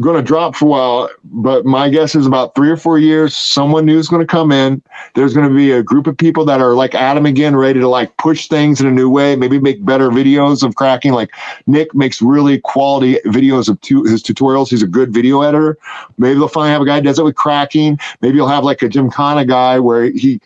going 0.00 0.16
to 0.16 0.22
drop 0.22 0.56
for 0.56 0.64
a 0.64 0.68
while, 0.68 1.10
but 1.24 1.66
my 1.66 1.88
guess 1.88 2.14
is 2.14 2.26
about 2.26 2.54
three 2.54 2.70
or 2.70 2.76
four 2.76 2.98
years, 2.98 3.36
someone 3.36 3.84
new 3.84 3.98
is 3.98 4.08
going 4.08 4.20
to 4.20 4.26
come 4.26 4.50
in. 4.50 4.82
There's 5.14 5.34
going 5.34 5.48
to 5.48 5.54
be 5.54 5.72
a 5.72 5.82
group 5.82 6.06
of 6.06 6.16
people 6.16 6.44
that 6.46 6.60
are 6.60 6.74
like 6.74 6.94
Adam 6.94 7.26
again, 7.26 7.54
ready 7.54 7.80
to 7.80 7.88
like 7.88 8.16
push 8.16 8.48
things 8.48 8.80
in 8.80 8.86
a 8.86 8.90
new 8.90 9.10
way, 9.10 9.36
maybe 9.36 9.60
make 9.60 9.84
better 9.84 10.08
videos 10.08 10.62
of 10.62 10.74
cracking. 10.74 11.12
Like 11.12 11.30
Nick 11.66 11.94
makes 11.94 12.22
really 12.22 12.60
quality 12.60 13.18
videos 13.26 13.68
of 13.68 13.78
his 13.82 14.22
tutorials. 14.22 14.70
He's 14.70 14.82
a 14.82 14.86
good 14.88 15.12
video 15.12 15.42
editor. 15.42 15.76
Maybe 16.16 16.38
they'll 16.38 16.48
finally 16.48 16.72
have 16.72 16.82
a 16.82 16.86
guy 16.86 17.00
does 17.00 17.18
it 17.18 17.24
with 17.24 17.36
cracking. 17.36 17.98
Maybe 18.22 18.36
you'll 18.36 18.48
have 18.48 18.64
like 18.64 18.82
a 18.82 18.88
Jim 18.88 19.10
Gymkhana 19.10 19.44
guy 19.44 19.78
where 19.78 20.10
he 20.10 20.40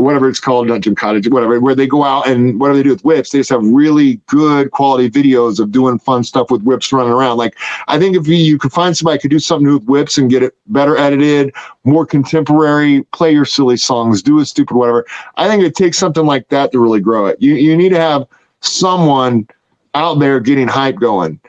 whatever 0.00 0.28
it's 0.28 0.40
called, 0.40 0.68
Jim 0.82 0.94
Cottage, 0.94 1.28
whatever, 1.28 1.60
where 1.60 1.74
they 1.74 1.86
go 1.86 2.04
out 2.04 2.28
and 2.28 2.58
whatever 2.58 2.78
they 2.78 2.82
do 2.82 2.90
with 2.90 3.04
whips, 3.04 3.30
they 3.30 3.38
just 3.38 3.50
have 3.50 3.64
really 3.64 4.16
good 4.26 4.70
quality 4.70 5.10
videos 5.10 5.60
of 5.60 5.70
doing 5.70 5.98
fun 5.98 6.24
stuff 6.24 6.50
with 6.50 6.62
whips 6.62 6.92
running 6.92 7.12
around. 7.12 7.36
Like, 7.36 7.56
I 7.88 7.98
think 7.98 8.16
if 8.16 8.26
you, 8.26 8.36
you 8.36 8.58
could 8.58 8.72
find 8.72 8.96
somebody 8.96 9.18
could 9.18 9.30
do 9.30 9.38
something 9.38 9.66
new 9.66 9.78
with 9.78 9.88
whips 9.88 10.18
and 10.18 10.30
get 10.30 10.42
it 10.42 10.54
better 10.66 10.96
edited, 10.96 11.54
more 11.84 12.06
contemporary, 12.06 13.02
play 13.12 13.32
your 13.32 13.44
silly 13.44 13.76
songs, 13.76 14.22
do 14.22 14.38
a 14.40 14.46
stupid 14.46 14.76
whatever. 14.76 15.06
I 15.36 15.48
think 15.48 15.62
it 15.62 15.74
takes 15.74 15.98
something 15.98 16.26
like 16.26 16.48
that 16.48 16.72
to 16.72 16.80
really 16.80 17.00
grow 17.00 17.26
it. 17.26 17.40
You, 17.40 17.54
you 17.54 17.76
need 17.76 17.90
to 17.90 18.00
have 18.00 18.26
someone 18.60 19.48
out 19.94 20.18
there 20.18 20.40
getting 20.40 20.68
hype 20.68 20.96
going. 20.96 21.40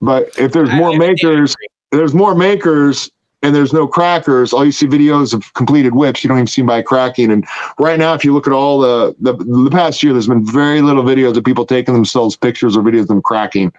But 0.00 0.30
if 0.38 0.52
there's 0.52 0.70
more 0.70 0.96
makers, 0.96 1.54
there's 1.90 2.14
more 2.14 2.34
makers 2.34 3.10
and 3.42 3.54
there's 3.54 3.72
no 3.72 3.86
crackers, 3.86 4.52
all 4.52 4.64
you 4.64 4.72
see 4.72 4.86
videos 4.86 5.32
of 5.32 5.52
completed 5.54 5.94
whips. 5.94 6.22
You 6.22 6.28
don't 6.28 6.38
even 6.38 6.46
see 6.46 6.62
by 6.62 6.82
cracking. 6.82 7.30
And 7.30 7.46
right 7.78 7.98
now, 7.98 8.12
if 8.12 8.24
you 8.24 8.34
look 8.34 8.46
at 8.46 8.52
all 8.52 8.80
the, 8.80 9.14
the 9.18 9.32
the 9.32 9.70
past 9.70 10.02
year, 10.02 10.12
there's 10.12 10.26
been 10.26 10.44
very 10.44 10.82
little 10.82 11.02
videos 11.02 11.36
of 11.36 11.44
people 11.44 11.64
taking 11.64 11.94
themselves 11.94 12.36
pictures 12.36 12.76
or 12.76 12.82
videos 12.82 13.02
of 13.02 13.08
them 13.08 13.22
cracking, 13.22 13.72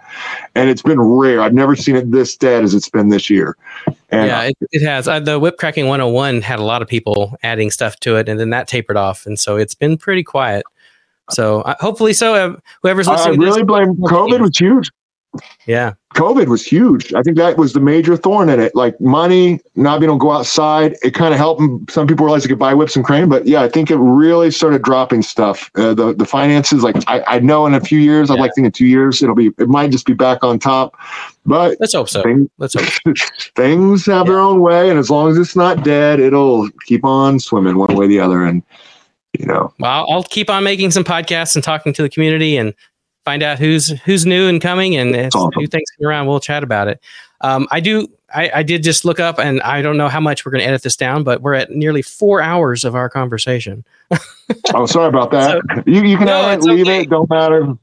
and 0.55 0.69
it's 0.69 0.81
been 0.81 0.99
rare. 0.99 1.41
I've 1.41 1.53
never 1.53 1.75
seen 1.75 1.95
it 1.95 2.11
this 2.11 2.35
dead 2.35 2.63
as 2.63 2.73
it's 2.73 2.89
been 2.89 3.09
this 3.09 3.29
year. 3.29 3.55
And 4.09 4.27
yeah, 4.27 4.43
it, 4.43 4.57
it 4.71 4.81
has. 4.81 5.07
Uh, 5.07 5.19
the 5.19 5.39
whip 5.39 5.57
cracking 5.57 5.87
101 5.87 6.41
had 6.41 6.59
a 6.59 6.63
lot 6.63 6.81
of 6.81 6.87
people 6.87 7.37
adding 7.43 7.69
stuff 7.69 7.99
to 8.01 8.15
it, 8.15 8.27
and 8.27 8.39
then 8.39 8.49
that 8.49 8.67
tapered 8.67 8.97
off, 8.97 9.25
and 9.27 9.39
so 9.39 9.57
it's 9.57 9.75
been 9.75 9.97
pretty 9.97 10.23
quiet. 10.23 10.65
So 11.29 11.61
uh, 11.61 11.75
hopefully, 11.79 12.13
so 12.13 12.33
uh, 12.33 12.55
whoever's 12.81 13.07
listening, 13.07 13.41
I 13.41 13.43
really 13.43 13.63
blame 13.63 13.95
COVID 13.95 14.41
was 14.41 14.57
huge. 14.57 14.89
Yeah. 15.65 15.93
COVID 16.15 16.47
was 16.47 16.65
huge. 16.65 17.13
I 17.13 17.21
think 17.21 17.37
that 17.37 17.57
was 17.57 17.71
the 17.71 17.79
major 17.79 18.17
thorn 18.17 18.49
in 18.49 18.59
it. 18.59 18.75
Like 18.75 18.99
money, 18.99 19.61
not 19.75 19.99
being 19.99 20.09
able 20.09 20.19
to 20.19 20.23
go 20.23 20.31
outside. 20.31 20.97
It 21.03 21.13
kind 21.13 21.33
of 21.33 21.37
helped 21.39 21.91
some 21.91 22.05
people 22.05 22.25
realize 22.25 22.43
they 22.43 22.49
could 22.49 22.59
buy 22.59 22.73
whips 22.73 22.95
and 22.97 23.05
crane. 23.05 23.29
But 23.29 23.47
yeah, 23.47 23.61
I 23.61 23.69
think 23.69 23.89
it 23.89 23.97
really 23.97 24.51
started 24.51 24.81
dropping 24.81 25.21
stuff. 25.21 25.71
Uh, 25.75 25.93
the 25.93 26.13
the 26.13 26.25
finances, 26.25 26.83
like 26.83 26.97
I, 27.07 27.23
I 27.27 27.39
know 27.39 27.65
in 27.65 27.73
a 27.73 27.79
few 27.79 27.99
years, 27.99 28.29
yeah. 28.29 28.35
I'd 28.35 28.39
like 28.39 28.51
to 28.51 28.55
think 28.55 28.65
in 28.65 28.71
two 28.73 28.85
years, 28.85 29.23
it'll 29.23 29.35
be, 29.35 29.51
it 29.57 29.69
might 29.69 29.91
just 29.91 30.05
be 30.05 30.13
back 30.13 30.43
on 30.43 30.59
top. 30.59 30.97
But 31.45 31.77
let's 31.79 31.93
hope 31.93 32.09
so. 32.09 32.23
Things, 32.23 32.49
let's 32.57 32.73
hope 32.73 33.15
things 33.55 34.05
have 34.07 34.27
yeah. 34.27 34.33
their 34.33 34.39
own 34.39 34.59
way. 34.59 34.89
And 34.89 34.99
as 34.99 35.09
long 35.09 35.31
as 35.31 35.37
it's 35.37 35.55
not 35.55 35.83
dead, 35.83 36.19
it'll 36.19 36.69
keep 36.85 37.05
on 37.05 37.39
swimming 37.39 37.77
one 37.77 37.95
way 37.95 38.05
or 38.05 38.07
the 38.09 38.19
other. 38.19 38.43
And, 38.43 38.63
you 39.39 39.45
know, 39.45 39.73
well, 39.79 40.05
I'll 40.09 40.23
keep 40.23 40.49
on 40.49 40.65
making 40.65 40.91
some 40.91 41.05
podcasts 41.05 41.55
and 41.55 41.63
talking 41.63 41.93
to 41.93 42.01
the 42.01 42.09
community 42.09 42.57
and 42.57 42.73
find 43.25 43.43
out 43.43 43.59
who's 43.59 43.89
who's 44.01 44.25
new 44.25 44.47
and 44.47 44.61
coming 44.61 44.95
and 44.95 45.15
if 45.15 45.35
awesome. 45.35 45.51
new 45.57 45.67
things 45.67 45.89
come 45.97 46.07
around 46.07 46.27
we'll 46.27 46.39
chat 46.39 46.63
about 46.63 46.87
it 46.87 46.99
um, 47.41 47.67
i 47.71 47.79
do 47.79 48.07
I, 48.33 48.51
I 48.55 48.63
did 48.63 48.83
just 48.83 49.05
look 49.05 49.19
up, 49.19 49.39
and 49.39 49.61
I 49.61 49.81
don't 49.81 49.97
know 49.97 50.07
how 50.07 50.19
much 50.19 50.45
we're 50.45 50.51
going 50.51 50.61
to 50.61 50.67
edit 50.67 50.83
this 50.83 50.95
down, 50.95 51.23
but 51.23 51.41
we're 51.41 51.53
at 51.53 51.71
nearly 51.71 52.01
four 52.01 52.41
hours 52.41 52.83
of 52.83 52.95
our 52.95 53.09
conversation. 53.09 53.83
oh, 54.73 54.85
sorry 54.85 55.09
about 55.09 55.31
that. 55.31 55.61
So, 55.75 55.83
you, 55.85 56.03
you 56.03 56.17
can 56.17 56.27
no, 56.27 56.47
edit, 56.47 56.63
leave 56.63 56.87
okay. 56.87 57.01
it, 57.01 57.09
don't 57.09 57.29
matter. 57.29 57.75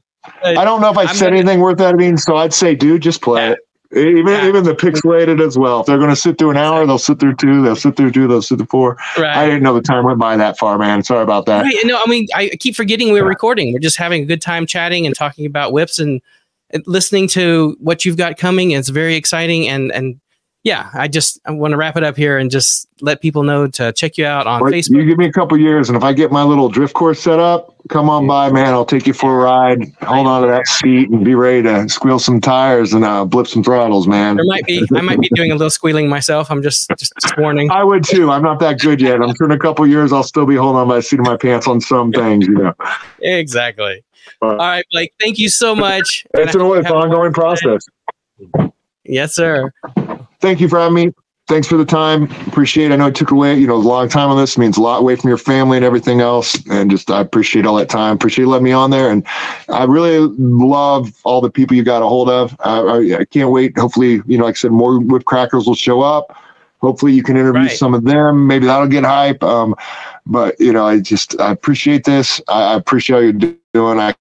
I 0.43 0.65
don't 0.65 0.81
know 0.81 0.91
if 0.91 0.97
I 0.97 1.03
I'm 1.03 1.15
said 1.15 1.27
gonna, 1.27 1.37
anything 1.37 1.59
worth 1.59 1.79
editing, 1.79 2.17
so 2.17 2.37
I'd 2.37 2.53
say, 2.53 2.75
dude, 2.75 3.01
just 3.01 3.21
play 3.21 3.47
yeah. 3.47 3.51
it. 3.53 3.59
Even 3.95 4.27
yeah. 4.27 4.47
even 4.47 4.63
the 4.63 4.75
pixelated 4.75 5.41
as 5.41 5.57
well. 5.57 5.79
If 5.79 5.87
they're 5.87 5.97
going 5.97 6.11
to 6.11 6.15
sit 6.15 6.37
through 6.37 6.51
an 6.51 6.57
hour, 6.57 6.85
they'll 6.85 6.99
sit 6.99 7.19
through 7.19 7.35
two. 7.37 7.63
They'll 7.63 7.75
sit 7.75 7.97
through 7.97 8.11
two. 8.11 8.27
They'll 8.27 8.43
sit 8.43 8.57
through 8.57 8.67
four. 8.67 8.97
Right. 9.17 9.35
I 9.35 9.47
didn't 9.47 9.63
know 9.63 9.73
the 9.73 9.81
time 9.81 10.05
went 10.05 10.19
by 10.19 10.37
that 10.37 10.59
far, 10.59 10.77
man. 10.77 11.03
Sorry 11.03 11.23
about 11.23 11.47
that. 11.47 11.63
Right. 11.63 11.75
No, 11.85 11.99
I 12.03 12.07
mean, 12.07 12.27
I 12.35 12.49
keep 12.59 12.75
forgetting 12.75 13.11
we're 13.11 13.27
recording. 13.27 13.73
We're 13.73 13.79
just 13.79 13.97
having 13.97 14.21
a 14.21 14.25
good 14.25 14.43
time 14.43 14.67
chatting 14.67 15.07
and 15.07 15.15
talking 15.15 15.47
about 15.47 15.73
whips 15.73 15.97
and 15.97 16.21
listening 16.85 17.27
to 17.29 17.75
what 17.79 18.05
you've 18.05 18.17
got 18.17 18.37
coming. 18.37 18.71
It's 18.71 18.89
very 18.89 19.15
exciting 19.15 19.67
and 19.67 19.91
and 19.91 20.19
yeah, 20.63 20.89
I 20.93 21.07
just 21.07 21.39
I 21.45 21.51
want 21.51 21.71
to 21.71 21.77
wrap 21.77 21.95
it 21.95 22.03
up 22.03 22.17
here 22.17 22.37
and 22.37 22.51
just 22.51 22.87
let 22.99 23.21
people 23.21 23.43
know 23.43 23.67
to 23.67 23.93
check 23.93 24.17
you 24.17 24.25
out 24.25 24.45
on 24.45 24.61
Facebook. 24.61 24.97
You 24.97 25.05
give 25.05 25.17
me 25.17 25.25
a 25.25 25.31
couple 25.31 25.57
years, 25.57 25.87
and 25.87 25.95
if 25.95 26.03
I 26.03 26.11
get 26.11 26.33
my 26.33 26.43
little 26.43 26.67
drift 26.67 26.93
course 26.93 27.21
set 27.21 27.39
up, 27.39 27.73
come 27.87 28.09
on 28.09 28.27
by, 28.27 28.51
man. 28.51 28.67
I'll 28.67 28.85
take 28.85 29.07
you 29.07 29.13
for 29.13 29.39
a 29.39 29.43
ride. 29.45 29.89
Hold 30.01 30.27
on 30.27 30.41
to 30.41 30.47
that 30.49 30.67
seat 30.67 31.09
and 31.09 31.23
be 31.23 31.33
ready 31.33 31.63
to 31.63 31.87
squeal 31.87 32.19
some 32.19 32.41
tires 32.41 32.91
and 32.91 33.05
uh, 33.05 33.23
blip 33.23 33.47
some 33.47 33.63
throttles, 33.63 34.05
man. 34.05 34.35
There 34.35 34.45
might 34.45 34.65
be 34.65 34.85
I 34.93 34.99
might 34.99 35.21
be 35.21 35.29
doing 35.33 35.51
a 35.51 35.55
little 35.55 35.69
squealing 35.69 36.09
myself. 36.09 36.51
I'm 36.51 36.61
just 36.61 36.89
just, 36.97 37.13
just 37.21 37.37
warning. 37.37 37.71
I 37.71 37.85
would 37.85 38.03
too. 38.03 38.29
I'm 38.29 38.43
not 38.43 38.59
that 38.59 38.79
good 38.79 38.99
yet. 38.99 39.21
I'm 39.21 39.33
sure 39.35 39.45
in 39.45 39.53
a 39.53 39.59
couple 39.59 39.87
years 39.87 40.11
I'll 40.11 40.23
still 40.23 40.45
be 40.45 40.57
holding 40.57 40.81
on 40.81 40.89
by 40.89 40.97
the 40.97 41.03
seat 41.03 41.19
of 41.19 41.25
my 41.25 41.37
pants 41.37 41.67
on 41.67 41.79
some 41.79 42.11
things, 42.11 42.45
you 42.47 42.55
know. 42.55 42.73
Exactly. 43.21 44.03
All 44.41 44.57
right, 44.57 44.85
Blake. 44.91 45.13
Thank 45.21 45.39
you 45.39 45.47
so 45.47 45.73
much. 45.73 46.25
It's 46.33 46.53
an 46.53 46.61
ongoing 46.61 47.31
process. 47.31 47.85
Yes, 49.05 49.33
sir 49.33 49.71
thank 50.39 50.59
you 50.59 50.67
for 50.67 50.79
having 50.79 50.95
me. 50.95 51.13
Thanks 51.47 51.67
for 51.67 51.77
the 51.77 51.85
time. 51.85 52.23
Appreciate 52.45 52.91
it. 52.91 52.93
I 52.93 52.97
know 52.97 53.07
it 53.07 53.15
took 53.15 53.31
away, 53.31 53.57
you 53.57 53.65
know, 53.65 53.73
a 53.73 53.77
long 53.77 54.07
time 54.07 54.29
on 54.29 54.37
this. 54.37 54.55
It 54.55 54.59
means 54.59 54.77
a 54.77 54.81
lot 54.81 54.99
away 54.99 55.15
from 55.15 55.29
your 55.29 55.37
family 55.39 55.77
and 55.77 55.85
everything 55.85 56.21
else. 56.21 56.55
And 56.69 56.91
just 56.91 57.09
I 57.09 57.21
appreciate 57.21 57.65
all 57.65 57.75
that 57.77 57.89
time. 57.89 58.13
Appreciate 58.13 58.43
you 58.43 58.49
letting 58.51 58.65
me 58.65 58.71
on 58.71 58.91
there. 58.91 59.09
And 59.09 59.25
I 59.67 59.85
really 59.85 60.19
love 60.37 61.11
all 61.23 61.41
the 61.41 61.49
people 61.49 61.75
you 61.75 61.83
got 61.83 62.03
a 62.03 62.07
hold 62.07 62.29
of. 62.29 62.55
I, 62.59 63.17
I 63.19 63.25
can't 63.25 63.49
wait. 63.49 63.75
Hopefully, 63.79 64.21
you 64.27 64.37
know, 64.37 64.45
like 64.45 64.57
I 64.57 64.59
said, 64.59 64.71
more 64.71 64.99
whip 64.99 65.25
crackers 65.25 65.65
will 65.65 65.73
show 65.73 66.01
up. 66.01 66.37
Hopefully 66.81 67.13
you 67.13 67.23
can 67.23 67.35
interview 67.35 67.63
right. 67.63 67.71
some 67.71 67.95
of 67.95 68.03
them. 68.03 68.45
Maybe 68.45 68.67
that'll 68.67 68.87
get 68.87 69.03
hype. 69.03 69.43
Um, 69.43 69.75
but 70.27 70.55
you 70.59 70.71
know, 70.71 70.85
I 70.85 70.99
just 70.99 71.39
I 71.39 71.51
appreciate 71.51 72.03
this. 72.03 72.39
I, 72.47 72.73
I 72.73 72.75
appreciate 72.75 73.15
all 73.15 73.23
you're 73.23 73.55
doing. 73.73 73.99
I 73.99 74.13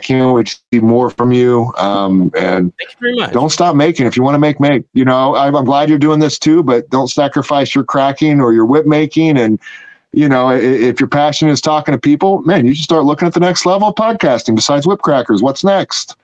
can't 0.00 0.34
wait 0.34 0.48
to 0.48 0.58
see 0.72 0.80
more 0.80 1.10
from 1.10 1.32
you. 1.32 1.72
Um, 1.78 2.30
and 2.36 2.72
you 3.00 3.26
don't 3.28 3.50
stop 3.50 3.76
making. 3.76 4.06
If 4.06 4.16
you 4.16 4.22
want 4.22 4.34
to 4.34 4.38
make, 4.38 4.58
make. 4.58 4.84
You 4.92 5.04
know, 5.04 5.36
I'm, 5.36 5.54
I'm, 5.54 5.64
glad 5.64 5.88
you're 5.88 5.98
doing 5.98 6.20
this 6.20 6.38
too, 6.38 6.62
but 6.62 6.90
don't 6.90 7.08
sacrifice 7.08 7.74
your 7.74 7.84
cracking 7.84 8.40
or 8.40 8.52
your 8.52 8.66
whip 8.66 8.86
making. 8.86 9.38
And 9.38 9.60
you 10.12 10.28
know, 10.28 10.50
if 10.50 10.98
your 10.98 11.08
passion 11.08 11.48
is 11.48 11.60
talking 11.60 11.92
to 11.92 11.98
people, 11.98 12.42
man, 12.42 12.66
you 12.66 12.74
should 12.74 12.84
start 12.84 13.04
looking 13.04 13.28
at 13.28 13.34
the 13.34 13.40
next 13.40 13.64
level 13.64 13.88
of 13.88 13.94
podcasting. 13.94 14.56
Besides 14.56 14.86
whip 14.86 15.00
crackers, 15.00 15.42
what's 15.42 15.62
next? 15.62 16.16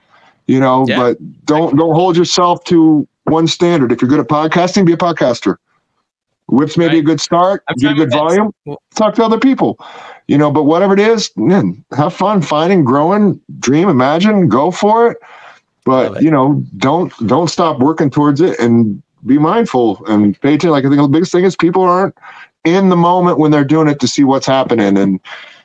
You 0.47 0.59
know, 0.59 0.85
yeah. 0.87 0.97
but 0.97 1.45
don't 1.45 1.77
don't 1.77 1.95
hold 1.95 2.17
yourself 2.17 2.63
to 2.65 3.07
one 3.23 3.47
standard. 3.47 3.91
If 3.91 4.01
you're 4.01 4.09
good 4.09 4.19
at 4.19 4.27
podcasting, 4.27 4.85
be 4.85 4.93
a 4.93 4.97
podcaster. 4.97 5.57
Whips 6.49 6.77
may 6.77 6.85
right. 6.85 6.93
be 6.93 6.99
a 6.99 7.03
good 7.03 7.19
start, 7.19 7.63
get 7.77 7.91
a 7.91 7.95
good 7.95 8.11
volume. 8.11 8.53
Talk 8.95 9.15
to 9.15 9.23
other 9.23 9.37
people 9.37 9.77
you 10.27 10.37
know, 10.37 10.51
but 10.51 10.63
whatever 10.63 10.93
it 10.93 10.99
is, 10.99 11.31
man, 11.37 11.83
have 11.95 12.13
fun 12.13 12.41
finding, 12.41 12.83
growing, 12.83 13.41
dream, 13.59 13.89
imagine, 13.89 14.49
go 14.49 14.71
for 14.71 15.11
it. 15.11 15.17
But 15.85 16.21
you 16.21 16.29
know, 16.29 16.63
don't 16.77 17.13
don't 17.27 17.49
stop 17.49 17.79
working 17.79 18.09
towards 18.09 18.41
it 18.41 18.59
and 18.59 19.01
be 19.25 19.37
mindful 19.37 20.05
and 20.05 20.39
pay 20.41 20.49
attention. 20.49 20.71
Like 20.71 20.83
I 20.83 20.89
think 20.89 21.01
the 21.01 21.07
biggest 21.07 21.31
thing 21.31 21.45
is 21.45 21.55
people 21.55 21.83
aren't 21.83 22.15
in 22.65 22.89
the 22.89 22.97
moment 22.97 23.39
when 23.39 23.51
they're 23.51 23.63
doing 23.63 23.87
it 23.87 24.01
to 24.01 24.07
see 24.07 24.25
what's 24.25 24.45
happening. 24.45 24.97
And 24.97 25.21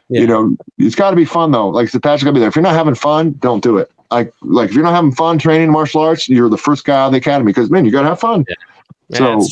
yeah. 0.08 0.20
you 0.20 0.26
know, 0.28 0.56
it's 0.78 0.94
got 0.94 1.10
to 1.10 1.16
be 1.16 1.24
fun 1.24 1.50
though. 1.50 1.68
Like 1.68 1.90
the 1.90 2.00
passion 2.00 2.26
got 2.26 2.30
to 2.30 2.34
be 2.34 2.40
there. 2.40 2.48
If 2.48 2.54
you're 2.54 2.62
not 2.62 2.74
having 2.74 2.94
fun, 2.94 3.32
don't 3.32 3.64
do 3.64 3.78
it. 3.78 3.90
Like 4.12 4.32
like 4.42 4.70
if 4.70 4.76
you're 4.76 4.84
not 4.84 4.94
having 4.94 5.12
fun 5.12 5.38
training 5.38 5.72
martial 5.72 6.02
arts, 6.02 6.28
you're 6.28 6.48
the 6.48 6.56
first 6.56 6.84
guy 6.84 7.02
out 7.02 7.06
of 7.06 7.12
the 7.12 7.18
academy 7.18 7.50
because 7.50 7.68
man, 7.68 7.84
you 7.84 7.90
got 7.90 8.02
to 8.02 8.08
have 8.08 8.20
fun. 8.20 8.44
Yeah. 8.48 8.54
Yeah, 9.08 9.38
so 9.38 9.46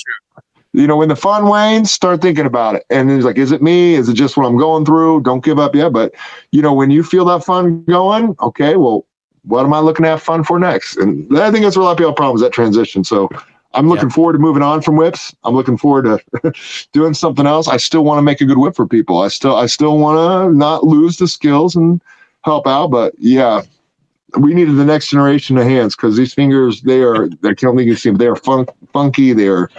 you 0.73 0.87
know, 0.87 0.97
when 0.97 1.09
the 1.09 1.17
fun 1.17 1.49
wanes, 1.49 1.91
start 1.91 2.23
thinking 2.23 2.47
about 2.47 2.77
it. 2.77 2.85
And 2.91 3.11
it's 3.11 3.25
like, 3.25 3.39
is 3.39 3.53
it 3.53 3.63
me? 3.63 3.95
Is 3.95 4.09
it 4.09 4.15
just 4.15 4.37
what 4.37 4.47
I'm 4.47 4.57
going 4.57 4.85
through? 4.85 5.23
Don't 5.23 5.45
give 5.45 5.59
up 5.59 5.75
yet. 5.75 5.93
But, 5.93 6.15
you 6.53 6.63
know, 6.63 6.73
when 6.73 6.91
you 6.91 7.03
feel 7.03 7.25
that 7.27 7.45
fun 7.45 7.85
going, 7.85 8.37
okay, 8.41 8.77
well, 8.77 9.07
what 9.43 9.65
am 9.65 9.73
I 9.73 9.81
looking 9.81 10.05
to 10.05 10.11
have 10.11 10.23
fun 10.23 10.45
for 10.45 10.59
next? 10.59 10.97
And 10.97 11.39
I 11.39 11.51
think 11.51 11.65
that's 11.65 11.77
where 11.77 11.83
a 11.83 11.87
lot 11.87 11.93
of 11.93 11.99
people 11.99 12.11
have 12.11 12.17
problems, 12.17 12.41
that 12.43 12.53
transition. 12.53 13.03
So 13.03 13.29
I'm 13.73 13.89
looking 13.89 14.09
yeah. 14.09 14.15
forward 14.15 14.35
to 14.35 14.39
moving 14.39 14.63
on 14.63 14.83
from 14.83 14.97
whips. 14.97 15.35
I'm 15.45 15.55
looking 15.55 15.77
forward 15.77 16.05
to 16.05 16.53
doing 16.93 17.15
something 17.15 17.47
else. 17.47 17.67
I 17.67 17.77
still 17.77 18.05
want 18.05 18.19
to 18.19 18.23
make 18.23 18.41
a 18.41 18.45
good 18.45 18.59
whip 18.59 18.77
for 18.77 18.87
people. 18.87 19.19
I 19.19 19.29
still, 19.29 19.57
I 19.57 19.67
still 19.67 19.99
want 19.99 20.19
to 20.19 20.57
not 20.57 20.85
lose 20.85 21.17
the 21.17 21.27
skills 21.27 21.75
and 21.75 22.01
help 22.43 22.67
out. 22.67 22.89
But 22.89 23.15
yeah, 23.19 23.63
we 24.39 24.55
needed 24.55 24.77
the 24.77 24.85
next 24.85 25.09
generation 25.09 25.57
of 25.59 25.65
hands 25.65 25.97
because 25.97 26.17
these 26.17 26.35
fingers 26.35 26.83
they 26.83 27.03
are 27.03 27.25
I 27.45 27.55
can't 27.55 27.77
think 27.77 27.83
you 27.83 27.97
see 27.97 28.11
them 28.11 28.19
they 28.19 28.27
are 28.27 28.37
fun, 28.37 28.67
funky. 28.93 29.33
They 29.33 29.49
are 29.49 29.71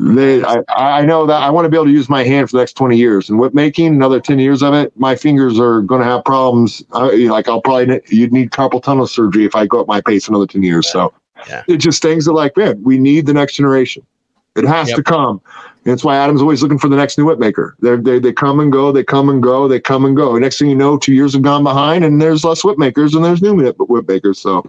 they 0.00 0.42
I, 0.42 0.62
I 0.76 1.04
know 1.04 1.26
that 1.26 1.42
I 1.42 1.50
want 1.50 1.64
to 1.64 1.68
be 1.68 1.76
able 1.76 1.86
to 1.86 1.92
use 1.92 2.08
my 2.08 2.24
hand 2.24 2.50
for 2.50 2.56
the 2.56 2.62
next 2.62 2.74
20 2.74 2.96
years. 2.96 3.28
And 3.28 3.38
whip 3.38 3.54
making 3.54 3.88
another 3.88 4.20
10 4.20 4.38
years 4.38 4.62
of 4.62 4.74
it 4.74 4.96
my 4.98 5.14
fingers 5.14 5.58
are 5.58 5.82
going 5.82 6.00
to 6.00 6.06
have 6.06 6.24
problems. 6.24 6.84
I, 6.92 7.10
like 7.26 7.48
I'll 7.48 7.62
probably 7.62 8.00
you'd 8.08 8.32
need 8.32 8.50
carpal 8.50 8.82
tunnel 8.82 9.06
surgery 9.06 9.44
if 9.44 9.54
I 9.54 9.66
go 9.66 9.80
up 9.80 9.86
my 9.86 10.00
pace 10.00 10.28
another 10.28 10.46
10 10.46 10.62
years. 10.62 10.90
So 10.90 11.12
yeah. 11.48 11.62
it 11.68 11.78
just 11.78 12.02
things 12.02 12.24
that 12.24 12.32
like 12.32 12.56
man 12.56 12.82
we 12.82 12.98
need 12.98 13.26
the 13.26 13.34
next 13.34 13.54
generation. 13.54 14.04
It 14.56 14.64
has 14.64 14.88
yep. 14.88 14.96
to 14.96 15.02
come 15.02 15.40
that's 15.86 16.04
why 16.04 16.16
Adam's 16.16 16.42
always 16.42 16.62
looking 16.62 16.78
for 16.78 16.88
the 16.88 16.96
next 16.96 17.16
new 17.16 17.24
whip 17.24 17.38
maker. 17.38 17.76
They're, 17.80 17.96
they 17.96 18.18
they 18.18 18.32
come 18.32 18.58
and 18.60 18.72
go, 18.72 18.90
they 18.90 19.04
come 19.04 19.28
and 19.28 19.42
go, 19.42 19.68
they 19.68 19.80
come 19.80 20.04
and 20.04 20.16
go. 20.16 20.36
Next 20.36 20.58
thing 20.58 20.68
you 20.68 20.76
know, 20.76 20.98
two 20.98 21.14
years 21.14 21.32
have 21.34 21.42
gone 21.42 21.62
behind, 21.62 22.04
and 22.04 22.20
there's 22.20 22.44
less 22.44 22.64
whip 22.64 22.78
makers 22.78 23.14
and 23.14 23.24
there's 23.24 23.40
new 23.40 23.54
whip 23.54 24.08
makers. 24.08 24.40
So, 24.40 24.68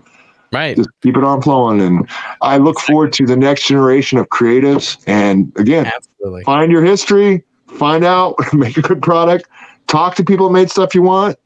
right, 0.54 0.78
just 0.78 0.90
keep 1.02 1.18
it 1.18 1.24
on 1.24 1.42
flowing. 1.42 1.82
And 1.82 2.08
I 2.42 2.58
look 2.58 2.80
forward 2.80 3.14
to 3.14 3.26
the 3.26 3.36
next 3.36 3.68
generation 3.68 4.20
of 4.20 4.30
creatives. 4.30 5.04
And 5.08 5.52
again, 5.58 5.88
Absolutely. 5.88 6.44
find 6.44 6.72
your 6.72 6.86
history, 6.86 7.44
find 7.66 8.06
out, 8.06 8.36
make 8.54 8.78
a 8.78 8.82
good 8.82 9.02
product, 9.02 9.50
talk 9.88 10.16
to 10.16 10.24
people 10.24 10.48
that 10.48 10.54
made 10.54 10.70
stuff 10.70 10.94
you 10.94 11.02
want, 11.02 11.38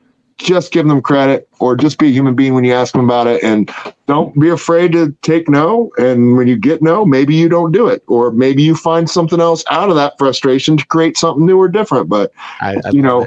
just 0.42 0.72
give 0.72 0.88
them 0.88 1.02
credit 1.02 1.48
or 1.60 1.76
just 1.76 1.98
be 1.98 2.08
a 2.08 2.12
human 2.12 2.36
being 2.36 2.54
when 2.54 2.64
you 2.64 2.74
ask 2.74 2.94
them 2.94 3.06
about 3.06 3.28
it. 3.28 3.44
And 3.44 3.72
don't 4.08 4.38
be 4.40 4.50
afraid 4.50 4.92
to 4.94 5.16
take 5.22 5.48
no. 5.48 5.92
And 5.98 6.36
when 6.36 6.48
you 6.48 6.58
get 6.58 6.82
no 6.82 7.06
maybe 7.06 7.36
you 7.36 7.48
don't 7.48 7.72
do 7.72 7.88
it. 7.88 8.04
Or 8.08 8.32
maybe 8.32 8.64
you 8.64 8.76
find 8.76 9.10
something 9.10 9.40
else 9.40 9.64
out 9.70 9.90
of 9.90 9.96
that 9.96 10.18
frustration 10.18 10.78
to 10.78 10.86
create 10.88 11.18
something 11.18 11.46
new 11.46 11.58
or 11.58 11.68
different. 11.68 12.10
But 12.10 12.32
I, 12.62 12.78
I 12.84 12.90
you 12.92 13.02
know 13.02 13.26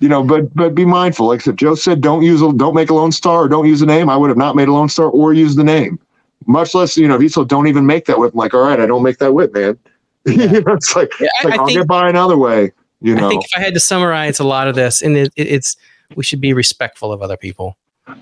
you 0.00 0.08
know 0.08 0.22
but 0.22 0.54
but 0.54 0.74
be 0.74 0.84
mindful. 0.84 1.28
Like 1.28 1.40
I 1.40 1.44
said 1.44 1.56
Joe 1.56 1.74
said 1.74 2.00
don't 2.00 2.22
use 2.22 2.42
a 2.42 2.52
don't 2.52 2.74
make 2.74 2.90
a 2.90 2.94
lone 2.94 3.12
star 3.12 3.44
or 3.44 3.48
don't 3.48 3.66
use 3.66 3.82
a 3.82 3.86
name. 3.86 4.08
I 4.08 4.16
would 4.16 4.28
have 4.28 4.38
not 4.38 4.56
made 4.56 4.68
a 4.68 4.72
lone 4.72 4.88
star 4.88 5.06
or 5.06 5.32
used 5.32 5.58
the 5.58 5.64
name. 5.64 5.98
Much 6.46 6.74
less 6.74 6.96
you 6.96 7.08
know 7.08 7.16
if 7.16 7.22
you 7.22 7.28
so 7.28 7.44
don't 7.44 7.66
even 7.66 7.86
make 7.86 8.06
that 8.06 8.18
whip. 8.18 8.32
I'm 8.32 8.38
like 8.38 8.54
all 8.54 8.62
right 8.62 8.80
I 8.80 8.86
don't 8.86 9.02
make 9.02 9.18
that 9.18 9.32
whip 9.32 9.52
man. 9.52 9.78
Yeah. 10.24 10.52
you 10.52 10.60
know, 10.60 10.74
it's 10.74 10.94
like, 10.94 11.10
yeah, 11.18 11.26
it's 11.34 11.44
like 11.44 11.54
I, 11.54 11.56
I'll 11.56 11.66
think, 11.66 11.78
get 11.80 11.88
by 11.88 12.08
another 12.08 12.38
way 12.38 12.70
you 13.00 13.16
know 13.16 13.26
I 13.26 13.28
think 13.28 13.44
if 13.44 13.50
I 13.56 13.60
had 13.60 13.74
to 13.74 13.80
summarize 13.80 14.38
a 14.38 14.44
lot 14.44 14.68
of 14.68 14.76
this 14.76 15.02
and 15.02 15.16
it, 15.16 15.32
it, 15.34 15.48
it's 15.48 15.76
we 16.16 16.24
should 16.24 16.40
be 16.40 16.52
respectful 16.52 17.12
of 17.12 17.22
other 17.22 17.36
people. 17.36 17.76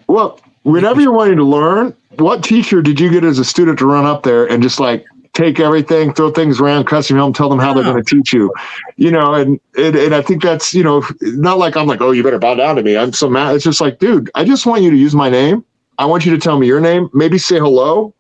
Well, 0.09 0.41
whenever 0.63 1.01
you're 1.01 1.13
wanting 1.13 1.37
to 1.37 1.45
learn, 1.45 1.95
what 2.19 2.45
teacher 2.45 2.83
did 2.83 3.01
you 3.01 3.11
get 3.11 3.25
as 3.25 3.39
a 3.39 3.45
student 3.45 3.79
to 3.79 3.87
run 3.87 4.05
up 4.05 4.23
there 4.23 4.47
and 4.51 4.63
just 4.63 4.79
like 4.79 5.05
take 5.33 5.61
everything, 5.61 6.13
throw 6.13 6.31
things 6.31 6.61
around, 6.61 6.85
custom 6.85 7.17
them, 7.17 7.33
tell 7.33 7.49
them 7.49 7.59
how 7.59 7.73
they're 7.73 7.85
going 7.85 8.03
to 8.03 8.17
teach 8.17 8.33
you, 8.33 8.53
you 8.97 9.11
know, 9.11 9.35
and, 9.35 9.61
and, 9.79 9.97
and 9.97 10.15
I 10.15 10.23
think 10.23 10.43
that's, 10.43 10.75
you 10.75 10.83
know, 10.83 11.05
not 11.21 11.59
like 11.59 11.77
I'm 11.77 11.87
like, 11.87 12.01
oh, 12.01 12.11
you 12.11 12.23
better 12.23 12.39
bow 12.39 12.57
down 12.57 12.77
to 12.77 12.83
me. 12.83 12.97
I'm 12.97 13.13
so 13.13 13.31
mad. 13.31 13.55
It's 13.55 13.65
just 13.65 13.81
like, 13.81 14.01
dude, 14.01 14.31
I 14.35 14.45
just 14.45 14.67
want 14.67 14.83
you 14.83 14.91
to 14.91 14.97
use 14.97 15.15
my 15.15 15.31
name. 15.31 15.65
I 15.99 16.07
want 16.07 16.27
you 16.27 16.33
to 16.33 16.39
tell 16.39 16.59
me 16.59 16.67
your 16.67 16.81
name, 16.81 17.09
maybe 17.13 17.39
say 17.39 17.59
hello 17.59 18.15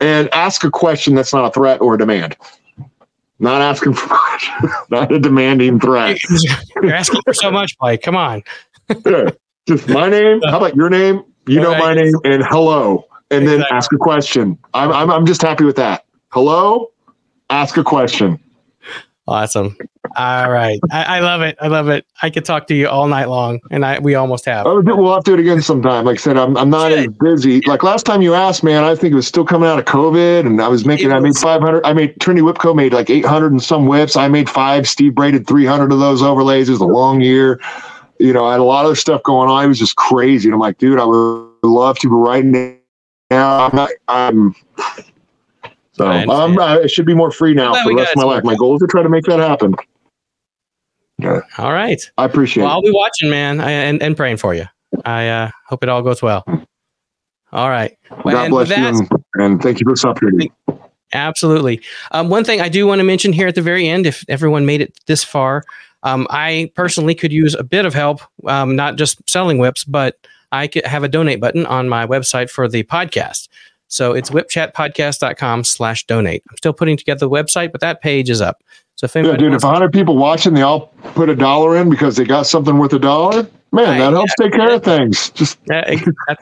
and 0.00 0.28
ask 0.32 0.64
a 0.64 0.70
question 0.70 1.14
that's 1.14 1.32
not 1.32 1.44
a 1.44 1.50
threat 1.50 1.80
or 1.80 1.94
a 1.94 1.98
demand. 1.98 2.36
Not 3.38 3.60
asking 3.60 3.94
for 3.94 4.08
much, 4.08 4.50
not 4.90 5.12
a 5.12 5.18
demanding 5.18 5.78
threat. 5.78 6.18
You're 6.82 6.94
asking 6.94 7.20
for 7.22 7.34
so 7.34 7.50
much, 7.50 7.76
Mike. 7.80 8.02
Come 8.02 8.16
on. 8.16 8.42
yeah. 9.04 9.30
Just 9.68 9.88
my 9.88 10.08
name. 10.08 10.40
How 10.42 10.58
about 10.58 10.76
your 10.76 10.88
name? 10.88 11.24
You 11.46 11.60
know 11.60 11.76
my 11.76 11.94
name 11.94 12.14
and 12.24 12.42
hello, 12.44 13.04
and 13.30 13.42
exactly. 13.42 13.62
then 13.62 13.66
ask 13.70 13.92
a 13.92 13.98
question. 13.98 14.58
I'm, 14.74 14.90
I'm 14.92 15.10
I'm 15.10 15.26
just 15.26 15.42
happy 15.42 15.64
with 15.64 15.76
that. 15.76 16.06
Hello, 16.28 16.92
ask 17.50 17.76
a 17.76 17.84
question. 17.84 18.40
Awesome. 19.28 19.76
All 20.16 20.50
right. 20.50 20.78
I, 20.90 21.16
I, 21.16 21.20
love 21.20 21.42
it. 21.42 21.58
I 21.60 21.66
love 21.66 21.88
it. 21.88 22.06
I 22.22 22.30
could 22.30 22.44
talk 22.44 22.68
to 22.68 22.74
you 22.74 22.88
all 22.88 23.08
night 23.08 23.26
long, 23.26 23.60
and 23.70 23.84
I 23.84 23.98
we 23.98 24.14
almost 24.14 24.44
have. 24.44 24.66
Oh, 24.66 24.80
we'll 24.80 25.12
have 25.12 25.24
to 25.24 25.32
do 25.32 25.34
it 25.34 25.40
again 25.40 25.60
sometime. 25.60 26.04
Like 26.04 26.18
I 26.18 26.20
said, 26.20 26.36
I'm, 26.36 26.56
I'm 26.56 26.70
not 26.70 26.92
as 26.92 27.08
busy. 27.08 27.60
Like 27.66 27.82
last 27.82 28.06
time 28.06 28.22
you 28.22 28.34
asked, 28.34 28.62
man, 28.62 28.84
I 28.84 28.94
think 28.94 29.12
it 29.12 29.16
was 29.16 29.26
still 29.26 29.44
coming 29.44 29.68
out 29.68 29.78
of 29.78 29.84
COVID, 29.84 30.46
and 30.46 30.62
I 30.62 30.68
was 30.68 30.86
making. 30.86 31.08
Was, 31.08 31.16
I 31.16 31.20
made 31.20 31.36
500. 31.36 31.84
I 31.84 31.92
made 31.92 32.20
Trinity 32.20 32.42
Whip 32.42 32.58
Co 32.58 32.72
made 32.72 32.92
like 32.92 33.10
800 33.10 33.52
and 33.52 33.62
some 33.62 33.86
whips. 33.86 34.16
I 34.16 34.28
made 34.28 34.48
five. 34.48 34.88
Steve 34.88 35.14
braided 35.14 35.46
300 35.46 35.92
of 35.92 35.98
those 35.98 36.22
overlays. 36.22 36.68
It 36.68 36.72
was 36.72 36.80
a 36.80 36.86
long 36.86 37.20
year. 37.20 37.60
You 38.18 38.32
know, 38.32 38.46
I 38.46 38.52
had 38.52 38.60
a 38.60 38.64
lot 38.64 38.86
of 38.86 38.96
stuff 38.98 39.22
going 39.24 39.50
on. 39.50 39.64
It 39.64 39.68
was 39.68 39.78
just 39.78 39.96
crazy. 39.96 40.48
And 40.48 40.54
I'm 40.54 40.60
like, 40.60 40.78
dude, 40.78 40.98
I 40.98 41.04
would 41.04 41.50
love 41.62 41.98
to, 41.98 42.08
but 42.08 42.16
right 42.16 42.44
now, 42.44 43.66
I'm 43.66 43.76
not. 43.76 43.90
I'm 44.08 44.54
So 45.96 46.06
um, 46.06 46.58
it 46.58 46.90
should 46.90 47.06
be 47.06 47.14
more 47.14 47.30
free 47.30 47.54
now 47.54 47.72
for 47.82 47.88
the 47.88 47.96
rest 47.96 48.12
of 48.12 48.18
my 48.18 48.24
life. 48.24 48.44
My 48.44 48.54
goal 48.54 48.74
is 48.74 48.80
to 48.80 48.86
try 48.86 49.02
to 49.02 49.08
make 49.08 49.24
that 49.24 49.38
happen. 49.38 49.74
Yeah. 51.18 51.40
All 51.56 51.72
right. 51.72 52.00
I 52.18 52.26
appreciate 52.26 52.64
well, 52.64 52.72
it. 52.72 52.74
I'll 52.74 52.82
be 52.82 52.92
watching, 52.92 53.30
man, 53.30 53.60
and, 53.60 54.02
and 54.02 54.14
praying 54.14 54.36
for 54.36 54.54
you. 54.54 54.66
I 55.06 55.28
uh, 55.28 55.50
hope 55.66 55.82
it 55.82 55.88
all 55.88 56.02
goes 56.02 56.20
well. 56.20 56.44
All 57.52 57.70
right. 57.70 57.96
God 58.10 58.26
and 58.26 58.50
bless 58.50 58.68
that, 58.68 58.92
you, 58.92 59.08
and, 59.34 59.42
and, 59.42 59.62
thank 59.62 59.80
you 59.80 59.84
for 59.84 59.92
this 59.92 60.04
opportunity. 60.04 60.52
Absolutely. 61.14 61.80
Um, 62.10 62.28
one 62.28 62.44
thing 62.44 62.60
I 62.60 62.68
do 62.68 62.86
want 62.86 62.98
to 62.98 63.04
mention 63.04 63.32
here 63.32 63.48
at 63.48 63.54
the 63.54 63.62
very 63.62 63.88
end, 63.88 64.04
if 64.04 64.22
everyone 64.28 64.66
made 64.66 64.82
it 64.82 64.98
this 65.06 65.24
far, 65.24 65.64
um, 66.02 66.26
I 66.28 66.70
personally 66.74 67.14
could 67.14 67.32
use 67.32 67.54
a 67.54 67.64
bit 67.64 67.86
of 67.86 67.94
help, 67.94 68.20
um, 68.46 68.76
not 68.76 68.96
just 68.96 69.28
selling 69.30 69.56
whips, 69.56 69.84
but 69.84 70.18
I 70.52 70.66
could 70.66 70.84
have 70.84 71.02
a 71.02 71.08
donate 71.08 71.40
button 71.40 71.64
on 71.64 71.88
my 71.88 72.06
website 72.06 72.50
for 72.50 72.68
the 72.68 72.82
podcast. 72.84 73.48
So 73.88 74.12
it's 74.12 74.30
whipchatpodcast.com 74.30 75.64
slash 75.64 76.06
donate. 76.06 76.42
I'm 76.50 76.56
still 76.56 76.72
putting 76.72 76.96
together 76.96 77.20
the 77.20 77.30
website, 77.30 77.72
but 77.72 77.80
that 77.80 78.00
page 78.00 78.30
is 78.30 78.40
up. 78.40 78.62
So 78.96 79.04
if 79.04 79.14
yeah, 79.14 79.36
dude, 79.36 79.52
if 79.52 79.62
100 79.62 79.92
people 79.92 80.16
watching, 80.16 80.54
they 80.54 80.62
all 80.62 80.86
put 81.14 81.28
a 81.28 81.36
dollar 81.36 81.76
in 81.76 81.90
because 81.90 82.16
they 82.16 82.24
got 82.24 82.46
something 82.46 82.78
worth 82.78 82.94
a 82.94 82.98
dollar, 82.98 83.46
man, 83.70 83.98
that 83.98 84.12
helps 84.12 84.32
yeah, 84.38 84.44
take 84.46 84.54
care 84.54 84.70
yeah. 84.70 84.76
of 84.76 84.82
things. 84.82 85.30
Just 85.30 85.58
yeah, 85.70 85.98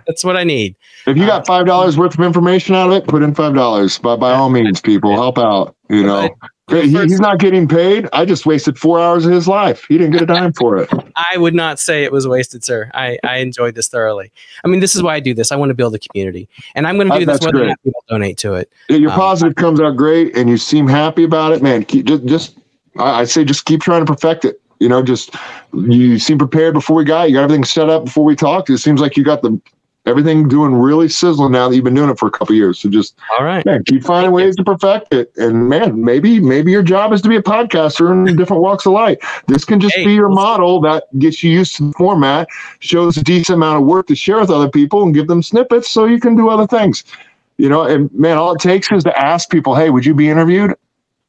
that's 0.07 0.23
what 0.23 0.37
I 0.37 0.45
need. 0.45 0.77
If 1.07 1.17
you 1.17 1.27
got 1.27 1.43
uh, 1.43 1.45
five 1.47 1.67
dollars 1.67 1.99
worth 1.99 2.15
of 2.17 2.25
information 2.25 2.77
out 2.77 2.91
of 2.91 2.97
it, 2.97 3.09
put 3.09 3.25
in 3.25 3.35
five 3.35 3.55
dollars. 3.55 3.99
By 3.99 4.15
by 4.15 4.33
all 4.33 4.51
means, 4.51 4.81
people, 4.81 5.13
help 5.15 5.37
out. 5.37 5.75
You 5.91 6.05
know, 6.05 6.29
he, 6.71 6.91
he's 6.91 7.21
not 7.21 7.39
getting 7.39 7.69
paid. 7.69 8.09
I 8.13 8.25
just 8.25 8.47
wasted 8.47 8.79
four 8.79 8.99
hours 8.99 9.27
of 9.27 9.33
his 9.33 9.47
life. 9.47 9.85
He 9.87 9.99
didn't 9.99 10.13
get 10.13 10.23
a 10.23 10.27
dime 10.27 10.53
for 10.55 10.79
it. 10.79 10.91
I 11.33 11.37
would 11.37 11.55
not 11.55 11.79
say 11.79 12.05
it 12.05 12.13
was 12.13 12.27
wasted, 12.27 12.65
sir. 12.65 12.91
I, 12.95 13.19
I 13.23 13.37
enjoyed 13.37 13.75
this 13.75 13.89
thoroughly. 13.89 14.33
I 14.65 14.69
mean, 14.69 14.81
this 14.81 14.97
is 14.97 15.03
why 15.03 15.15
I 15.15 15.21
do 15.21 15.35
this. 15.35 15.53
I 15.53 15.57
want 15.57 15.71
to 15.71 15.75
build 15.75 15.95
a 15.95 15.99
community, 15.99 16.49
and 16.75 16.87
I'm 16.87 16.97
going 16.97 17.11
to 17.11 17.19
do 17.19 17.31
uh, 17.31 17.35
this 17.35 17.45
whether 17.45 17.65
or 17.65 17.67
not 17.67 17.83
people 17.85 18.03
donate 18.09 18.39
to 18.39 18.55
it. 18.55 18.73
Your 18.89 19.11
um, 19.11 19.17
positive 19.17 19.57
comes 19.57 19.79
out 19.81 19.97
great, 19.97 20.37
and 20.37 20.49
you 20.49 20.57
seem 20.57 20.89
happy 20.89 21.25
about 21.25 21.53
it, 21.53 21.63
man. 21.63 21.85
Keep, 21.85 22.07
just, 22.07 22.25
just 22.25 22.59
I 22.99 23.25
say, 23.25 23.45
just 23.45 23.67
keep 23.67 23.83
trying 23.83 24.05
to 24.05 24.11
perfect 24.11 24.47
it. 24.47 24.61
You 24.81 24.89
know, 24.89 25.03
just 25.03 25.35
you 25.73 26.19
seem 26.19 26.39
prepared 26.39 26.75
before 26.75 26.97
we 26.97 27.05
got. 27.05 27.29
You 27.29 27.37
got 27.37 27.45
everything 27.45 27.65
set 27.65 27.91
up 27.91 28.07
before 28.07 28.25
we 28.25 28.35
talked. 28.35 28.71
It 28.71 28.79
seems 28.79 29.01
like 29.01 29.17
you 29.17 29.25
got 29.25 29.43
the 29.43 29.61
everything 30.07 30.49
doing 30.49 30.75
really 30.75 31.09
sizzling 31.09 31.53
now 31.53 31.69
that 31.69 31.75
you've 31.75 31.85
been 31.85 31.95
doing 31.95 32.11
it 32.11 32.19
for 32.19 32.27
a 32.27 32.31
couple 32.31 32.55
years. 32.55 32.79
So 32.79 32.89
just 32.89 33.19
all 33.39 33.45
right, 33.45 33.65
man, 33.65 33.85
keep 33.85 34.05
finding 34.05 34.33
ways 34.33 34.57
to 34.57 34.65
perfect 34.65 35.13
it. 35.13 35.33
And 35.37 35.69
man, 35.69 36.03
maybe 36.03 36.41
maybe 36.41 36.71
your 36.71 36.83
job 36.83 37.13
is 37.13 37.23
to 37.23 37.29
be 37.29 37.37
a 37.37 37.43
podcaster 37.43 38.11
in 38.11 38.37
different 38.37 38.63
walks 38.63 38.87
of 38.87 38.93
life. 38.93 39.43
This 39.47 39.65
can 39.65 39.81
just 39.81 39.97
hey, 39.97 40.05
be 40.05 40.15
your 40.15 40.29
model 40.29 40.81
that 40.83 41.05
gets 41.19 41.43
you 41.43 41.51
used 41.51 41.77
to 41.77 41.89
the 41.89 41.93
format, 41.93 42.49
shows 42.81 43.17
a 43.17 43.23
decent 43.23 43.57
amount 43.57 43.83
of 43.83 43.87
work 43.87 44.07
to 44.09 44.15
share 44.15 44.41
with 44.41 44.51
other 44.51 44.69
people, 44.69 45.03
and 45.03 45.15
give 45.15 45.29
them 45.29 45.43
snippets 45.43 45.91
so 45.91 46.05
you 46.05 46.21
can 46.21 46.37
do 46.37 46.49
other 46.49 46.67
things. 46.67 47.05
You 47.57 47.69
know, 47.69 47.83
and 47.83 48.13
man, 48.13 48.37
all 48.37 48.53
it 48.53 48.61
takes 48.61 48.91
is 48.93 49.05
to 49.05 49.19
ask 49.19 49.51
people, 49.51 49.75
"Hey, 49.75 49.91
would 49.91 50.05
you 50.05 50.15
be 50.15 50.29
interviewed?" 50.29 50.75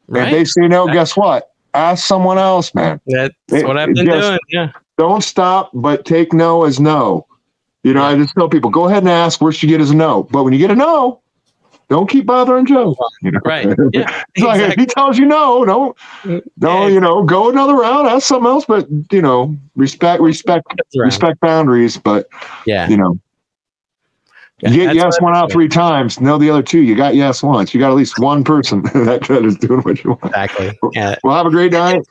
Right. 0.08 0.26
And 0.26 0.36
they 0.36 0.46
say 0.46 0.68
no. 0.68 0.88
Guess 0.88 1.16
what? 1.16 1.52
Ask 1.74 2.06
someone 2.06 2.38
else, 2.38 2.74
man. 2.74 3.02
That's 3.06 3.34
it, 3.52 3.66
what 3.66 3.78
I've 3.78 3.94
been 3.94 4.06
doing. 4.06 4.40
Yeah. 4.50 4.72
Don't 4.98 5.24
stop, 5.24 5.72
but 5.74 6.06
take 6.06 6.32
no 6.32 6.64
as 6.64 6.80
no. 6.80 7.28
You 7.86 7.94
know, 7.94 8.02
I 8.02 8.16
just 8.16 8.34
tell 8.34 8.50
people, 8.50 8.72
go 8.72 8.88
ahead 8.88 9.04
and 9.04 9.10
ask. 9.10 9.40
Worst 9.40 9.62
you 9.62 9.70
get 9.70 9.80
is 9.80 9.92
a 9.92 9.96
no. 9.96 10.24
But 10.24 10.44
when 10.44 10.54
you 10.54 10.58
get 10.58 10.72
a 10.72 10.76
no, 10.76 11.22
don't 11.88 12.10
keep 12.10 12.26
bothering 12.26 12.66
Joe. 12.66 12.96
You 13.22 13.30
know? 13.30 13.40
Right. 13.46 13.68
Yeah. 13.94 14.24
like 14.40 14.60
if 14.60 14.74
he 14.74 14.88
tells 14.88 15.20
you 15.20 15.26
no, 15.26 15.64
don't 15.66 15.96
don't, 16.58 16.92
you 16.92 17.00
know, 17.00 17.22
go 17.22 17.52
another 17.52 17.76
route, 17.76 18.08
ask 18.08 18.26
something 18.26 18.50
else, 18.50 18.66
but 18.66 18.88
you 19.12 19.22
know, 19.22 19.56
respect 19.76 20.20
respect 20.20 20.66
respect 20.96 21.40
boundaries. 21.42 21.96
But 21.96 22.28
yeah, 22.66 22.90
you 22.90 22.98
know. 22.98 23.20
Yeah, 24.62 24.70
you 24.72 24.78
get 24.86 24.96
yes 24.96 25.22
one 25.22 25.36
out 25.36 25.52
three 25.52 25.68
times. 25.68 26.20
No, 26.20 26.40
the 26.40 26.50
other 26.50 26.64
two. 26.64 26.82
You 26.82 26.96
got 26.96 27.14
yes 27.14 27.44
once. 27.44 27.72
You 27.72 27.80
got 27.80 27.92
at 27.92 27.96
least 27.96 28.18
one 28.18 28.44
person 28.44 28.82
that, 29.06 29.26
that 29.28 29.46
is 29.46 29.58
doing 29.58 29.82
what 29.82 30.04
you 30.04 30.12
want. 30.12 30.24
Exactly. 30.24 30.80
Yeah. 30.94 31.18
Well, 31.24 31.36
have 31.36 31.46
a 31.46 31.52
great 31.52 31.72
night. 31.72 32.02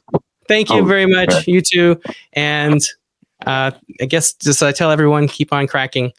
Thank 0.46 0.70
you 0.70 0.82
oh, 0.82 0.84
very 0.84 1.06
much. 1.06 1.48
You 1.48 1.60
too. 1.60 2.00
And 2.34 2.80
uh, 3.46 3.70
I 4.00 4.04
guess 4.06 4.34
just 4.34 4.62
uh, 4.62 4.72
tell 4.72 4.90
everyone 4.90 5.28
keep 5.28 5.52
on 5.52 5.66
cracking, 5.66 6.12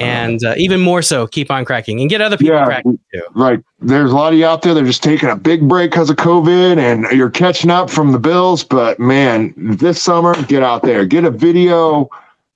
and 0.00 0.42
uh, 0.44 0.54
even 0.56 0.80
more 0.80 1.02
so, 1.02 1.26
keep 1.26 1.50
on 1.50 1.64
cracking 1.64 2.00
and 2.00 2.10
get 2.10 2.20
other 2.20 2.36
people 2.36 2.56
yeah, 2.56 2.64
cracking 2.64 2.98
too. 3.12 3.22
Right. 3.34 3.62
There's 3.80 4.12
a 4.12 4.14
lot 4.14 4.32
of 4.32 4.38
you 4.38 4.46
out 4.46 4.62
there 4.62 4.74
that 4.74 4.82
are 4.82 4.86
just 4.86 5.02
taking 5.02 5.28
a 5.28 5.36
big 5.36 5.68
break 5.68 5.90
because 5.90 6.10
of 6.10 6.16
COVID, 6.16 6.78
and 6.78 7.06
you're 7.16 7.30
catching 7.30 7.70
up 7.70 7.90
from 7.90 8.12
the 8.12 8.18
bills. 8.18 8.64
But 8.64 8.98
man, 8.98 9.54
this 9.56 10.02
summer, 10.02 10.40
get 10.44 10.62
out 10.62 10.82
there, 10.82 11.06
get 11.06 11.24
a 11.24 11.30
video. 11.30 12.08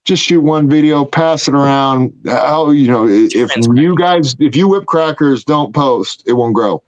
Just 0.05 0.25
shoot 0.25 0.41
one 0.41 0.69
video, 0.69 1.05
pass 1.05 1.47
it 1.47 1.55
around. 1.55 2.13
How 2.27 2.71
you 2.71 2.89
know 2.89 3.07
if 3.09 3.57
you 3.73 3.97
guys, 3.97 4.35
if 4.41 4.57
you 4.57 4.67
whip 4.67 4.87
crackers 4.87 5.45
don't 5.45 5.73
post, 5.73 6.25
it 6.27 6.33
won't 6.33 6.55
grow. 6.55 6.83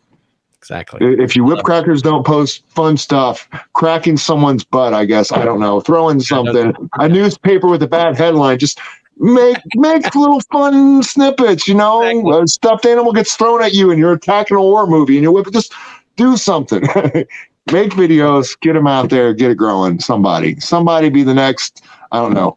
Exactly. 0.65 1.23
If 1.23 1.37
you 1.37 1.45
whip 1.45 1.63
crackers 1.63 2.01
don't 2.01 2.25
post 2.25 2.67
fun 2.71 2.97
stuff, 2.97 3.47
cracking 3.75 4.17
someone's 4.17 4.65
butt, 4.65 4.95
I 4.95 5.05
guess 5.05 5.31
I 5.31 5.45
don't 5.45 5.61
know, 5.61 5.81
throwing 5.81 6.21
something, 6.21 6.73
a 6.95 7.07
newspaper 7.07 7.69
with 7.69 7.83
a 7.83 7.87
bad 7.87 8.17
headline, 8.17 8.59
just 8.59 8.81
make 9.19 9.59
make 9.75 10.15
little 10.15 10.41
fun 10.51 11.03
snippets. 11.03 11.69
You 11.69 11.75
know, 11.75 12.01
exactly. 12.01 12.41
a 12.41 12.47
stuffed 12.47 12.87
animal 12.87 13.13
gets 13.13 13.37
thrown 13.37 13.63
at 13.63 13.75
you, 13.75 13.91
and 13.91 13.99
you're 13.99 14.15
attacking 14.15 14.57
a 14.57 14.63
war 14.63 14.87
movie, 14.87 15.17
and 15.19 15.23
you 15.23 15.33
whip. 15.33 15.47
it, 15.47 15.53
Just 15.53 15.75
do 16.17 16.35
something. 16.39 16.81
make 17.71 17.91
videos, 17.91 18.59
get 18.61 18.73
them 18.73 18.87
out 18.87 19.11
there, 19.11 19.35
get 19.35 19.51
it 19.51 19.57
growing. 19.57 20.01
Somebody, 20.01 20.59
somebody, 20.61 21.11
be 21.11 21.25
the 21.25 21.35
next. 21.35 21.85
I 22.11 22.23
don't 22.23 22.33
know, 22.33 22.57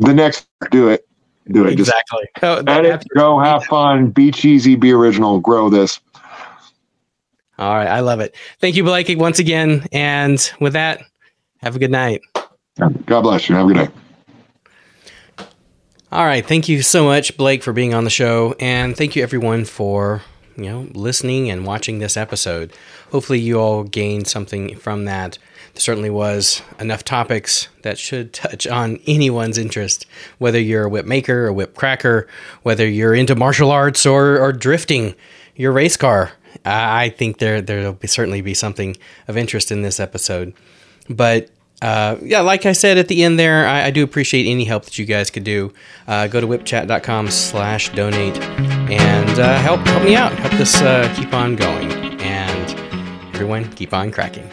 the 0.00 0.12
next. 0.12 0.48
Do 0.72 0.88
it. 0.88 1.06
Do 1.46 1.64
it. 1.64 1.74
Exactly. 1.74 2.24
Just 2.40 2.66
oh, 2.66 2.72
edit, 2.72 3.04
go, 3.14 3.38
have 3.38 3.62
fun, 3.66 4.10
be 4.10 4.32
cheesy, 4.32 4.74
be 4.74 4.90
original, 4.90 5.38
grow 5.38 5.70
this. 5.70 6.00
All 7.58 7.74
right. 7.74 7.88
I 7.88 8.00
love 8.00 8.20
it. 8.20 8.34
Thank 8.60 8.76
you, 8.76 8.84
Blake, 8.84 9.08
once 9.18 9.38
again. 9.38 9.86
And 9.92 10.52
with 10.60 10.72
that, 10.72 11.02
have 11.58 11.76
a 11.76 11.78
good 11.78 11.90
night. 11.90 12.20
God 12.78 13.22
bless 13.22 13.48
you. 13.48 13.54
Have 13.54 13.66
a 13.66 13.68
good 13.68 13.76
night. 13.76 13.90
All 16.10 16.24
right. 16.24 16.46
Thank 16.46 16.68
you 16.68 16.82
so 16.82 17.04
much, 17.04 17.36
Blake, 17.36 17.62
for 17.62 17.72
being 17.72 17.94
on 17.94 18.04
the 18.04 18.10
show. 18.10 18.54
And 18.60 18.96
thank 18.96 19.16
you, 19.16 19.22
everyone, 19.22 19.64
for 19.64 20.22
you 20.56 20.64
know 20.64 20.88
listening 20.92 21.50
and 21.50 21.66
watching 21.66 21.98
this 21.98 22.16
episode. 22.16 22.72
Hopefully, 23.10 23.40
you 23.40 23.58
all 23.58 23.84
gained 23.84 24.26
something 24.26 24.76
from 24.76 25.04
that. 25.06 25.38
There 25.74 25.80
certainly 25.80 26.10
was 26.10 26.62
enough 26.78 27.02
topics 27.02 27.66
that 27.82 27.98
should 27.98 28.32
touch 28.32 28.64
on 28.66 29.00
anyone's 29.08 29.58
interest, 29.58 30.06
whether 30.38 30.60
you're 30.60 30.84
a 30.84 30.88
whip 30.88 31.04
maker 31.04 31.46
or 31.46 31.52
whip 31.52 31.74
cracker, 31.74 32.28
whether 32.62 32.88
you're 32.88 33.14
into 33.14 33.34
martial 33.34 33.72
arts 33.72 34.06
or, 34.06 34.38
or 34.38 34.52
drifting 34.52 35.16
your 35.56 35.72
race 35.72 35.96
car. 35.96 36.32
I 36.64 37.10
think 37.10 37.38
there 37.38 37.60
there'll 37.60 37.92
be, 37.92 38.06
certainly 38.08 38.40
be 38.40 38.54
something 38.54 38.96
of 39.28 39.36
interest 39.36 39.70
in 39.70 39.82
this 39.82 40.00
episode. 40.00 40.54
But 41.08 41.50
uh, 41.82 42.16
yeah, 42.22 42.40
like 42.40 42.64
I 42.66 42.72
said 42.72 42.96
at 42.98 43.08
the 43.08 43.22
end 43.24 43.38
there, 43.38 43.66
I, 43.66 43.84
I 43.84 43.90
do 43.90 44.02
appreciate 44.02 44.48
any 44.48 44.64
help 44.64 44.84
that 44.84 44.98
you 44.98 45.04
guys 45.04 45.30
could 45.30 45.44
do. 45.44 45.72
Uh, 46.06 46.26
go 46.26 46.40
to 46.40 46.46
whipchat.com 46.46 47.30
slash 47.30 47.90
donate 47.90 48.38
and 48.40 49.38
uh, 49.38 49.58
help 49.58 49.80
help 49.86 50.02
me 50.02 50.16
out. 50.16 50.32
Help 50.32 50.52
this 50.54 50.80
uh, 50.80 51.12
keep 51.16 51.34
on 51.34 51.56
going. 51.56 51.92
And 52.20 53.34
everyone, 53.34 53.70
keep 53.72 53.92
on 53.92 54.10
cracking. 54.10 54.48